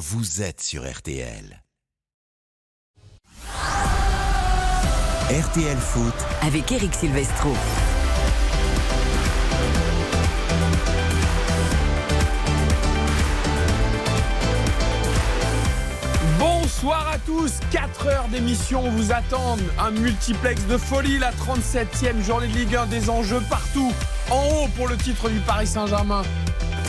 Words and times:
vous 0.00 0.40
êtes 0.40 0.62
sur 0.62 0.90
RTL. 0.90 1.62
RTL 5.28 5.76
Foot 5.76 6.14
avec 6.40 6.72
Eric 6.72 6.94
Silvestro. 6.94 7.52
Bonsoir 16.38 17.10
à 17.12 17.18
tous, 17.18 17.52
4 17.70 18.06
heures 18.06 18.28
d'émission 18.28 18.90
vous 18.92 19.12
attendent. 19.12 19.60
Un 19.78 19.90
multiplex 19.90 20.64
de 20.66 20.78
folie, 20.78 21.18
la 21.18 21.32
37e 21.32 22.22
journée 22.24 22.48
de 22.48 22.54
Ligue 22.54 22.74
1, 22.74 22.86
des 22.86 23.10
enjeux 23.10 23.42
partout. 23.50 23.92
En 24.30 24.46
haut 24.46 24.68
pour 24.76 24.88
le 24.88 24.96
titre 24.96 25.28
du 25.28 25.40
Paris 25.40 25.66
Saint-Germain. 25.66 26.22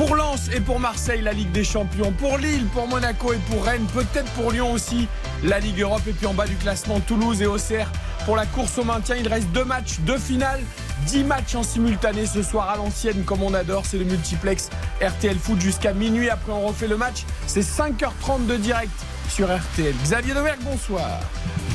Pour 0.01 0.15
Lens 0.15 0.49
et 0.51 0.59
pour 0.59 0.79
Marseille, 0.79 1.21
la 1.21 1.31
Ligue 1.31 1.51
des 1.51 1.63
Champions. 1.63 2.11
Pour 2.11 2.39
Lille, 2.39 2.65
pour 2.73 2.87
Monaco 2.87 3.33
et 3.33 3.39
pour 3.51 3.63
Rennes. 3.63 3.85
Peut-être 3.93 4.31
pour 4.31 4.51
Lyon 4.51 4.71
aussi, 4.71 5.07
la 5.43 5.59
Ligue 5.59 5.79
Europe. 5.79 6.01
Et 6.07 6.11
puis 6.11 6.25
en 6.25 6.33
bas 6.33 6.47
du 6.47 6.55
classement, 6.55 6.99
Toulouse 7.01 7.39
et 7.43 7.45
Auxerre. 7.45 7.91
Pour 8.25 8.35
la 8.35 8.47
course 8.47 8.79
au 8.79 8.83
maintien, 8.83 9.15
il 9.15 9.27
reste 9.27 9.49
deux 9.49 9.63
matchs, 9.63 9.99
deux 9.99 10.17
finales. 10.17 10.61
10 11.05 11.23
matchs 11.25 11.53
en 11.53 11.61
simultané 11.61 12.25
ce 12.25 12.41
soir 12.41 12.67
à 12.69 12.77
l'ancienne, 12.77 13.23
comme 13.25 13.43
on 13.43 13.53
adore. 13.53 13.85
C'est 13.85 13.99
le 13.99 14.05
multiplex 14.05 14.71
RTL 15.03 15.37
Foot 15.37 15.61
jusqu'à 15.61 15.93
minuit. 15.93 16.31
Après, 16.31 16.51
on 16.51 16.65
refait 16.65 16.87
le 16.87 16.97
match. 16.97 17.23
C'est 17.45 17.61
5h30 17.61 18.47
de 18.47 18.55
direct 18.55 18.91
sur 19.29 19.55
RTL. 19.55 19.93
Xavier 20.01 20.33
Domergue, 20.33 20.61
bonsoir. 20.63 21.19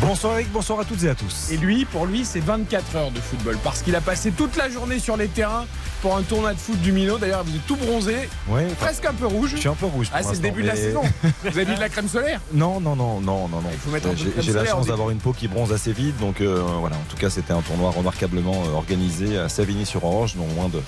Bonsoir 0.00 0.34
Eric, 0.34 0.52
bonsoir 0.52 0.80
à 0.80 0.84
toutes 0.84 1.04
et 1.04 1.08
à 1.08 1.14
tous. 1.14 1.50
Et 1.52 1.56
lui, 1.56 1.84
pour 1.86 2.06
lui, 2.06 2.24
c'est 2.24 2.40
24 2.40 2.96
heures 2.96 3.10
de 3.10 3.20
football 3.20 3.56
parce 3.64 3.82
qu'il 3.82 3.96
a 3.96 4.00
passé 4.00 4.30
toute 4.30 4.56
la 4.56 4.68
journée 4.68 4.98
sur 4.98 5.16
les 5.16 5.28
terrains 5.28 5.64
pour 6.02 6.16
un 6.16 6.22
tournoi 6.22 6.52
de 6.54 6.58
foot 6.58 6.80
du 6.80 6.92
Minot. 6.92 7.18
D'ailleurs, 7.18 7.44
vous 7.44 7.54
êtes 7.56 7.66
tout 7.66 7.76
bronzé, 7.76 8.28
Ouais, 8.48 8.66
presque 8.78 9.04
un 9.04 9.14
peu 9.14 9.26
rouge. 9.26 9.52
Je 9.54 9.60
suis 9.60 9.68
un 9.68 9.74
peu 9.74 9.86
rouge. 9.86 10.08
pour 10.08 10.16
Ah, 10.18 10.22
c'est 10.22 10.34
le 10.34 10.38
début 10.40 10.62
de 10.62 10.68
la 10.68 10.76
saison. 10.76 11.02
Vous 11.42 11.48
avez 11.48 11.64
mis 11.66 11.74
de 11.74 11.80
la 11.80 11.88
crème 11.88 12.08
solaire 12.08 12.40
Non, 12.52 12.80
non, 12.80 12.96
non, 12.96 13.20
non, 13.20 13.48
non, 13.48 13.60
non. 13.60 13.68
Il 13.72 13.78
faut 13.78 13.90
mettre 13.90 14.08
un 14.08 14.10
peu 14.14 14.16
de 14.24 14.42
J'ai 14.42 14.52
la 14.52 14.64
chance 14.64 14.86
d'avoir 14.86 15.10
une 15.10 15.18
peau 15.18 15.32
qui 15.32 15.48
bronze 15.48 15.72
assez 15.72 15.92
vite, 15.92 16.18
donc 16.18 16.40
euh, 16.40 16.62
voilà. 16.80 16.96
En 16.96 17.10
tout 17.10 17.16
cas, 17.16 17.30
c'était 17.30 17.52
un 17.52 17.62
tournoi 17.62 17.90
remarquablement 17.90 18.62
euh, 18.66 18.72
organisé 18.72 19.38
à 19.38 19.48
Savigny-sur-Orge, 19.48 20.36
non 20.36 20.46
loin 20.56 20.68
de, 20.68 20.80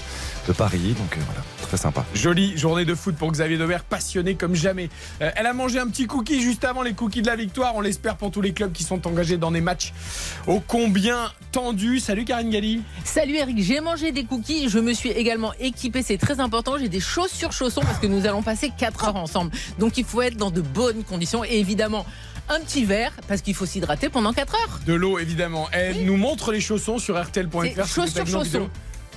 de 0.48 0.52
Paris, 0.52 0.94
donc 0.98 1.16
euh, 1.16 1.20
voilà, 1.26 1.42
très 1.62 1.76
sympa. 1.76 2.04
Jolie 2.14 2.56
journée 2.56 2.84
de 2.84 2.94
foot 2.94 3.14
pour 3.16 3.30
Xavier 3.30 3.58
Domergue, 3.58 3.82
passionné 3.88 4.34
comme 4.34 4.54
jamais. 4.54 4.88
Euh, 5.22 5.30
elle 5.36 5.46
a 5.46 5.52
mangé 5.52 5.78
un 5.78 5.86
petit 5.88 6.06
cookie 6.06 6.40
juste 6.40 6.64
avant 6.64 6.82
les 6.82 6.94
cookies 6.94 7.22
de 7.22 7.26
la 7.26 7.36
victoire. 7.36 7.74
On 7.76 7.80
l'espère 7.80 8.16
pour 8.16 8.30
tous 8.30 8.40
les 8.40 8.52
clubs 8.52 8.72
qui 8.72 8.82
sont 8.84 9.06
engagés 9.06 9.36
dans 9.36 9.50
des 9.50 9.60
matchs 9.60 9.92
ô 10.46 10.62
combien 10.66 11.30
tendus. 11.52 12.00
Salut 12.00 12.24
Karine 12.24 12.50
Galli. 12.50 12.82
Salut 13.04 13.36
Eric, 13.36 13.62
j'ai 13.62 13.80
mangé 13.80 14.12
des 14.12 14.24
cookies, 14.24 14.68
je 14.68 14.78
me 14.78 14.92
suis 14.92 14.97
également 15.06 15.52
équipé, 15.60 16.02
c'est 16.02 16.18
très 16.18 16.40
important, 16.40 16.78
j'ai 16.78 16.88
des 16.88 17.00
chaussures 17.00 17.52
chaussons 17.52 17.80
parce 17.82 17.98
que 17.98 18.06
nous 18.06 18.26
allons 18.26 18.42
passer 18.42 18.72
4 18.76 19.04
heures 19.04 19.16
ensemble. 19.16 19.52
Donc 19.78 19.98
il 19.98 20.04
faut 20.04 20.22
être 20.22 20.36
dans 20.36 20.50
de 20.50 20.60
bonnes 20.60 21.04
conditions 21.04 21.44
et 21.44 21.58
évidemment 21.58 22.06
un 22.48 22.60
petit 22.60 22.84
verre 22.84 23.12
parce 23.28 23.42
qu'il 23.42 23.54
faut 23.54 23.66
s'hydrater 23.66 24.08
pendant 24.08 24.32
4 24.32 24.54
heures. 24.54 24.80
De 24.86 24.94
l'eau 24.94 25.18
évidemment. 25.18 25.68
Elle 25.72 26.04
nous 26.04 26.16
montre 26.16 26.52
les 26.52 26.60
chaussons 26.60 26.98
sur 26.98 27.22
RTL.fr. 27.22 27.86
Chaussures, 27.86 28.26
chaussons. 28.26 28.70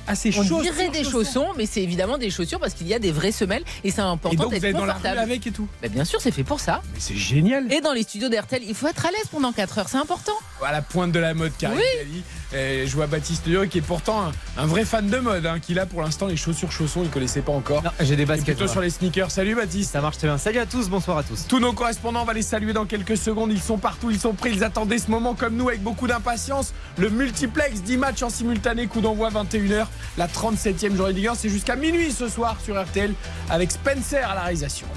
Ah, 0.08 0.16
c'est 0.16 0.32
On 0.38 0.62
dirait 0.62 0.90
des 0.90 1.04
chaussons, 1.04 1.48
mais 1.58 1.66
c'est 1.66 1.82
évidemment 1.82 2.18
des 2.18 2.30
chaussures 2.30 2.60
parce 2.60 2.74
qu'il 2.74 2.88
y 2.88 2.94
a 2.94 3.00
des 3.00 3.12
vraies 3.12 3.32
semelles 3.32 3.64
et 3.84 3.92
c'est 3.92 4.02
Et 4.02 4.04
important 4.04 4.36
donc 4.36 4.46
vous 4.46 4.52
d'être 4.52 4.64
allez 4.64 4.74
dans 4.74 4.86
la 4.86 4.94
rue 4.96 5.08
avec 5.08 5.48
et 5.48 5.52
tout. 5.52 5.68
Bah, 5.82 5.88
bien 5.90 6.06
sûr, 6.06 6.20
c'est 6.22 6.32
fait 6.32 6.44
pour 6.44 6.60
ça. 6.60 6.82
Mais 6.94 7.00
c'est 7.00 7.16
génial. 7.16 7.72
Et 7.72 7.82
dans 7.82 7.94
les 7.94 8.04
studios 8.04 8.30
d'RTL, 8.30 8.62
il 8.68 8.76
faut 8.76 8.88
être 8.88 9.06
à 9.06 9.12
l'aise 9.12 9.28
pendant 9.32 9.52
4 9.52 9.78
heures, 9.80 9.90
c'est 9.90 9.98
important. 9.98 10.34
à 10.66 10.72
la 10.72 10.82
pointe 10.82 11.12
de 11.12 11.20
la 11.20 11.34
mode, 11.34 11.52
Karine 11.58 11.78
Oui. 11.78 11.84
Galli. 11.98 12.86
Je 12.88 12.94
vois 12.96 13.08
Baptiste 13.08 13.46
Dior 13.46 13.68
qui 13.68 13.78
est 13.78 13.82
pourtant 13.82 14.24
un, 14.26 14.32
un 14.62 14.66
vrai 14.66 14.84
fan 14.84 15.08
de 15.10 15.18
mode, 15.18 15.46
hein, 15.46 15.60
qui 15.60 15.78
a 15.80 15.86
pour 15.86 16.02
l'instant 16.02 16.28
les 16.28 16.36
chaussures 16.36 16.72
chaussons, 16.72 17.02
il 17.02 17.08
ne 17.08 17.14
connaissait 17.14 17.42
pas 17.42 17.54
encore. 17.54 17.82
Non, 17.84 17.92
j'ai 18.02 18.16
des 18.18 18.24
Et 18.24 18.26
baskets. 18.26 18.58
plutôt 18.58 18.68
sur 18.72 18.82
les 18.82 18.90
sneakers. 18.90 19.32
Salut 19.32 19.56
Baptiste. 19.56 19.92
Ça 19.94 20.02
marche 20.02 20.18
très 20.18 20.28
bien. 20.28 20.38
Salut 20.38 20.60
à 20.60 20.66
tous, 20.66 20.90
bonsoir 20.90 21.18
à 21.20 21.24
tous. 21.24 21.48
Tous 21.48 21.60
nos 21.60 21.72
correspondants, 21.74 22.24
on 22.24 22.26
va 22.26 22.34
les 22.34 22.42
saluer 22.42 22.74
dans 22.74 22.86
quelques 22.86 23.16
secondes. 23.18 23.52
Ils 23.52 23.62
sont 23.62 23.78
partout, 23.78 24.12
ils 24.12 24.20
sont 24.20 24.34
prêts, 24.34 24.52
ils 24.52 24.64
attendaient 24.64 24.98
ce 24.98 25.10
moment 25.10 25.34
comme 25.34 25.56
nous 25.56 25.70
avec 25.70 25.82
beaucoup 25.82 26.08
d'impatience. 26.08 26.74
Le 26.98 27.10
multiplex, 27.10 27.82
10 27.84 27.98
matchs 27.98 28.22
en 28.24 28.30
simultané, 28.30 28.88
coup 28.88 29.02
d'envoi 29.02 29.30
21h. 29.30 29.86
La 30.18 30.28
37e 30.28 30.96
journée 30.96 31.13
de 31.13 31.18
Ligue 31.18 31.28
1, 31.28 31.35
c'est 31.35 31.50
jusqu'à 31.50 31.75
minuit 31.75 32.12
ce 32.12 32.28
soir 32.28 32.57
sur 32.63 32.81
RTL 32.81 33.13
avec 33.50 33.72
Spencer 33.72 34.28
à 34.29 34.35
la 34.35 34.41
réalisation. 34.41 34.88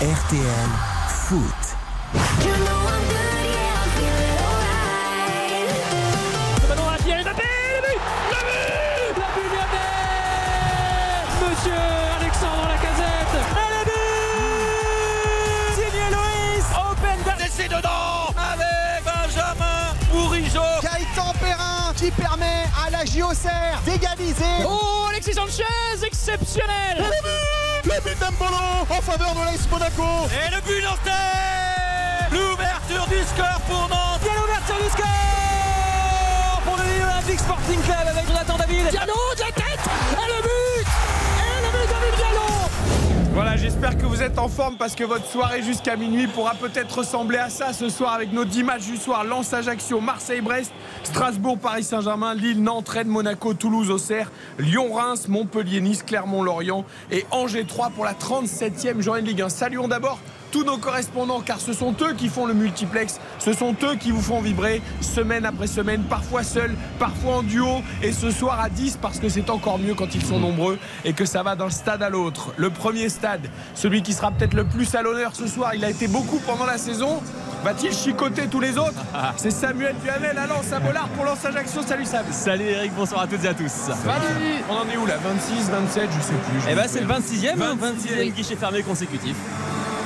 RTL 0.00 0.68
Foot. 1.08 1.42
But 2.12 2.20
Le 7.08 7.14
but 7.14 7.26
La 9.18 9.28
Lyonnais 9.42 9.94
Monsieur 11.42 11.82
Alexandre 12.20 12.64
Lacazette 12.68 13.36
Et 13.52 13.68
le 13.72 13.80
but 13.84 15.74
Signé 15.74 16.06
Loïs 16.10 16.68
Open 16.76 17.18
c'est 17.50 17.68
dedans 17.68 18.32
avec 18.36 19.04
Benjamin 19.04 19.94
Bourigeau 20.10 20.72
Gaëtan 20.82 21.32
Perrin 21.40 21.92
qui 21.96 22.10
permet 22.10 22.55
la 23.16 23.22
JOCR 23.22 23.82
d'égaliser. 23.84 24.64
Oh 24.66 25.06
Alexis 25.08 25.34
Sanchez 25.34 25.64
exceptionnel. 26.04 27.04
Le 27.84 28.00
but 28.02 28.18
d'Embolo 28.18 28.56
en 28.90 29.00
faveur 29.00 29.34
de 29.34 29.40
l'AS 29.40 29.68
Monaco. 29.70 30.28
Et 30.30 30.54
le 30.54 30.60
but 30.62 30.82
nantais 30.82 31.10
L'ouverture 32.32 33.06
du 33.06 33.22
score 33.24 33.60
pour 33.68 33.88
Nantes. 33.88 34.20
Et 34.22 34.40
l'ouverture 34.40 34.76
du 34.76 34.90
score 34.90 36.60
Pour 36.64 36.76
le 36.76 36.82
Lille 36.82 37.02
Olympique 37.02 37.40
Sporting 37.40 37.80
Club 37.82 38.08
avec 38.08 38.26
Jonathan 38.26 38.56
David. 38.56 38.88
Diallo 38.90 39.14
de 39.36 39.40
la 39.40 39.52
tête. 39.52 39.86
Et 40.12 40.28
le 40.28 40.42
but 40.42 40.65
Voilà, 43.36 43.54
j'espère 43.58 43.98
que 43.98 44.06
vous 44.06 44.22
êtes 44.22 44.38
en 44.38 44.48
forme 44.48 44.78
parce 44.78 44.94
que 44.94 45.04
votre 45.04 45.26
soirée 45.26 45.62
jusqu'à 45.62 45.94
minuit 45.94 46.26
pourra 46.26 46.54
peut-être 46.54 47.00
ressembler 47.00 47.36
à 47.36 47.50
ça 47.50 47.74
ce 47.74 47.90
soir 47.90 48.14
avec 48.14 48.32
nos 48.32 48.46
10 48.46 48.62
matchs 48.62 48.86
du 48.86 48.96
soir. 48.96 49.24
Lens 49.24 49.52
Ajaccio, 49.52 50.00
Marseille-Brest, 50.00 50.72
Strasbourg, 51.02 51.58
Paris 51.58 51.84
Saint-Germain, 51.84 52.32
Lille, 52.32 52.62
Nantes, 52.62 52.88
Rennes, 52.88 53.08
Monaco, 53.08 53.52
Toulouse, 53.52 53.90
Auxerre, 53.90 54.32
Lyon, 54.58 54.90
Reims, 54.90 55.28
Montpellier, 55.28 55.82
Nice, 55.82 56.02
Clermont, 56.02 56.42
Lorient 56.42 56.86
et 57.10 57.26
Angers 57.30 57.66
3 57.66 57.90
pour 57.90 58.06
la 58.06 58.14
37e 58.14 59.02
journée 59.02 59.20
de 59.20 59.26
Ligue 59.26 59.42
1. 59.42 59.50
Saluons 59.50 59.86
d'abord 59.86 60.18
tous 60.56 60.64
nos 60.64 60.78
correspondants 60.78 61.42
car 61.42 61.60
ce 61.60 61.74
sont 61.74 61.94
eux 62.00 62.14
qui 62.14 62.28
font 62.28 62.46
le 62.46 62.54
multiplex, 62.54 63.20
ce 63.38 63.52
sont 63.52 63.76
eux 63.82 63.96
qui 63.96 64.10
vous 64.10 64.22
font 64.22 64.40
vibrer 64.40 64.80
semaine 65.02 65.44
après 65.44 65.66
semaine, 65.66 66.02
parfois 66.04 66.44
seuls, 66.44 66.74
parfois 66.98 67.36
en 67.36 67.42
duo 67.42 67.82
et 68.02 68.10
ce 68.10 68.30
soir 68.30 68.58
à 68.58 68.70
10 68.70 68.98
parce 69.02 69.18
que 69.18 69.28
c'est 69.28 69.50
encore 69.50 69.78
mieux 69.78 69.92
quand 69.92 70.14
ils 70.14 70.24
sont 70.24 70.38
nombreux 70.38 70.78
et 71.04 71.12
que 71.12 71.26
ça 71.26 71.42
va 71.42 71.56
d'un 71.56 71.68
stade 71.68 72.02
à 72.02 72.08
l'autre. 72.08 72.54
Le 72.56 72.70
premier 72.70 73.10
stade, 73.10 73.50
celui 73.74 74.00
qui 74.00 74.14
sera 74.14 74.30
peut-être 74.30 74.54
le 74.54 74.64
plus 74.64 74.94
à 74.94 75.02
l'honneur 75.02 75.36
ce 75.36 75.46
soir, 75.46 75.74
il 75.74 75.84
a 75.84 75.90
été 75.90 76.08
beaucoup 76.08 76.38
pendant 76.38 76.64
la 76.64 76.78
saison. 76.78 77.20
Va-t-il 77.62 77.92
chicoter 77.92 78.46
tous 78.46 78.60
les 78.60 78.78
autres 78.78 79.04
C'est 79.36 79.50
Samuel 79.50 79.94
Duhamel 80.02 80.38
à 80.38 80.46
Lens 80.46 80.72
à 80.72 80.80
Bollard 80.80 81.08
pour 81.08 81.26
Lens 81.26 81.44
Ajaccio. 81.44 81.82
Salut 81.86 82.06
Sam. 82.06 82.24
Salut 82.30 82.64
Eric, 82.64 82.94
bonsoir 82.94 83.20
à 83.20 83.26
toutes 83.26 83.44
et 83.44 83.48
à 83.48 83.54
tous. 83.54 83.90
On 84.70 84.72
en 84.72 84.88
est 84.88 84.96
où 84.96 85.04
là? 85.04 85.18
26, 85.22 85.70
27, 85.70 86.08
je 86.16 86.22
sais 86.22 86.32
plus. 86.32 86.60
je 86.62 86.66
Eh 86.70 86.74
ben 86.74 86.86
c'est 86.88 87.02
le 87.02 87.14
souviens. 87.20 87.56
26e, 87.56 87.62
hein, 87.62 87.76
26e. 87.78 88.30
26e 88.30 88.32
guichet 88.32 88.56
fermé 88.56 88.82
consécutif. 88.82 89.36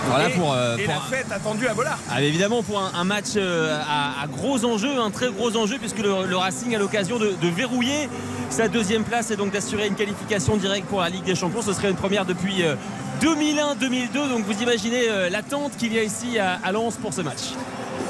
Voilà 0.08 0.28
Et- 0.28 0.32
pour, 0.32 0.52
euh, 0.52 0.76
et 0.76 0.84
pour 0.84 0.94
la 0.94 1.00
un- 1.00 1.02
fête 1.02 1.26
attendue 1.32 1.66
à 1.68 1.74
Bollard. 1.74 1.98
Ah, 2.10 2.22
évidemment 2.22 2.62
pour 2.62 2.80
un, 2.80 2.90
un 2.94 3.04
match 3.04 3.28
euh, 3.36 3.78
à, 3.88 4.22
à 4.22 4.26
gros 4.26 4.64
enjeux, 4.64 4.98
un 4.98 5.10
très 5.10 5.30
gros 5.30 5.56
enjeu 5.56 5.76
puisque 5.78 5.98
le, 5.98 6.26
le 6.26 6.36
Racing 6.36 6.74
a 6.74 6.78
l'occasion 6.78 7.18
de, 7.18 7.32
de 7.40 7.48
verrouiller 7.48 8.08
sa 8.48 8.68
deuxième 8.68 9.04
place 9.04 9.30
et 9.30 9.36
donc 9.36 9.52
d'assurer 9.52 9.86
une 9.86 9.94
qualification 9.94 10.56
directe 10.56 10.86
pour 10.88 11.00
la 11.00 11.08
Ligue 11.10 11.24
des 11.24 11.34
Champions. 11.34 11.62
Ce 11.62 11.72
serait 11.72 11.90
une 11.90 11.96
première 11.96 12.24
depuis 12.24 12.62
euh, 12.62 12.74
2001-2002. 13.20 14.28
Donc 14.28 14.44
vous 14.44 14.62
imaginez 14.62 15.08
euh, 15.08 15.28
l'attente 15.30 15.72
qu'il 15.76 15.92
y 15.92 15.98
a 15.98 16.02
ici 16.02 16.38
à, 16.38 16.58
à 16.64 16.72
Lens 16.72 16.96
pour 16.96 17.12
ce 17.12 17.20
match. 17.20 17.52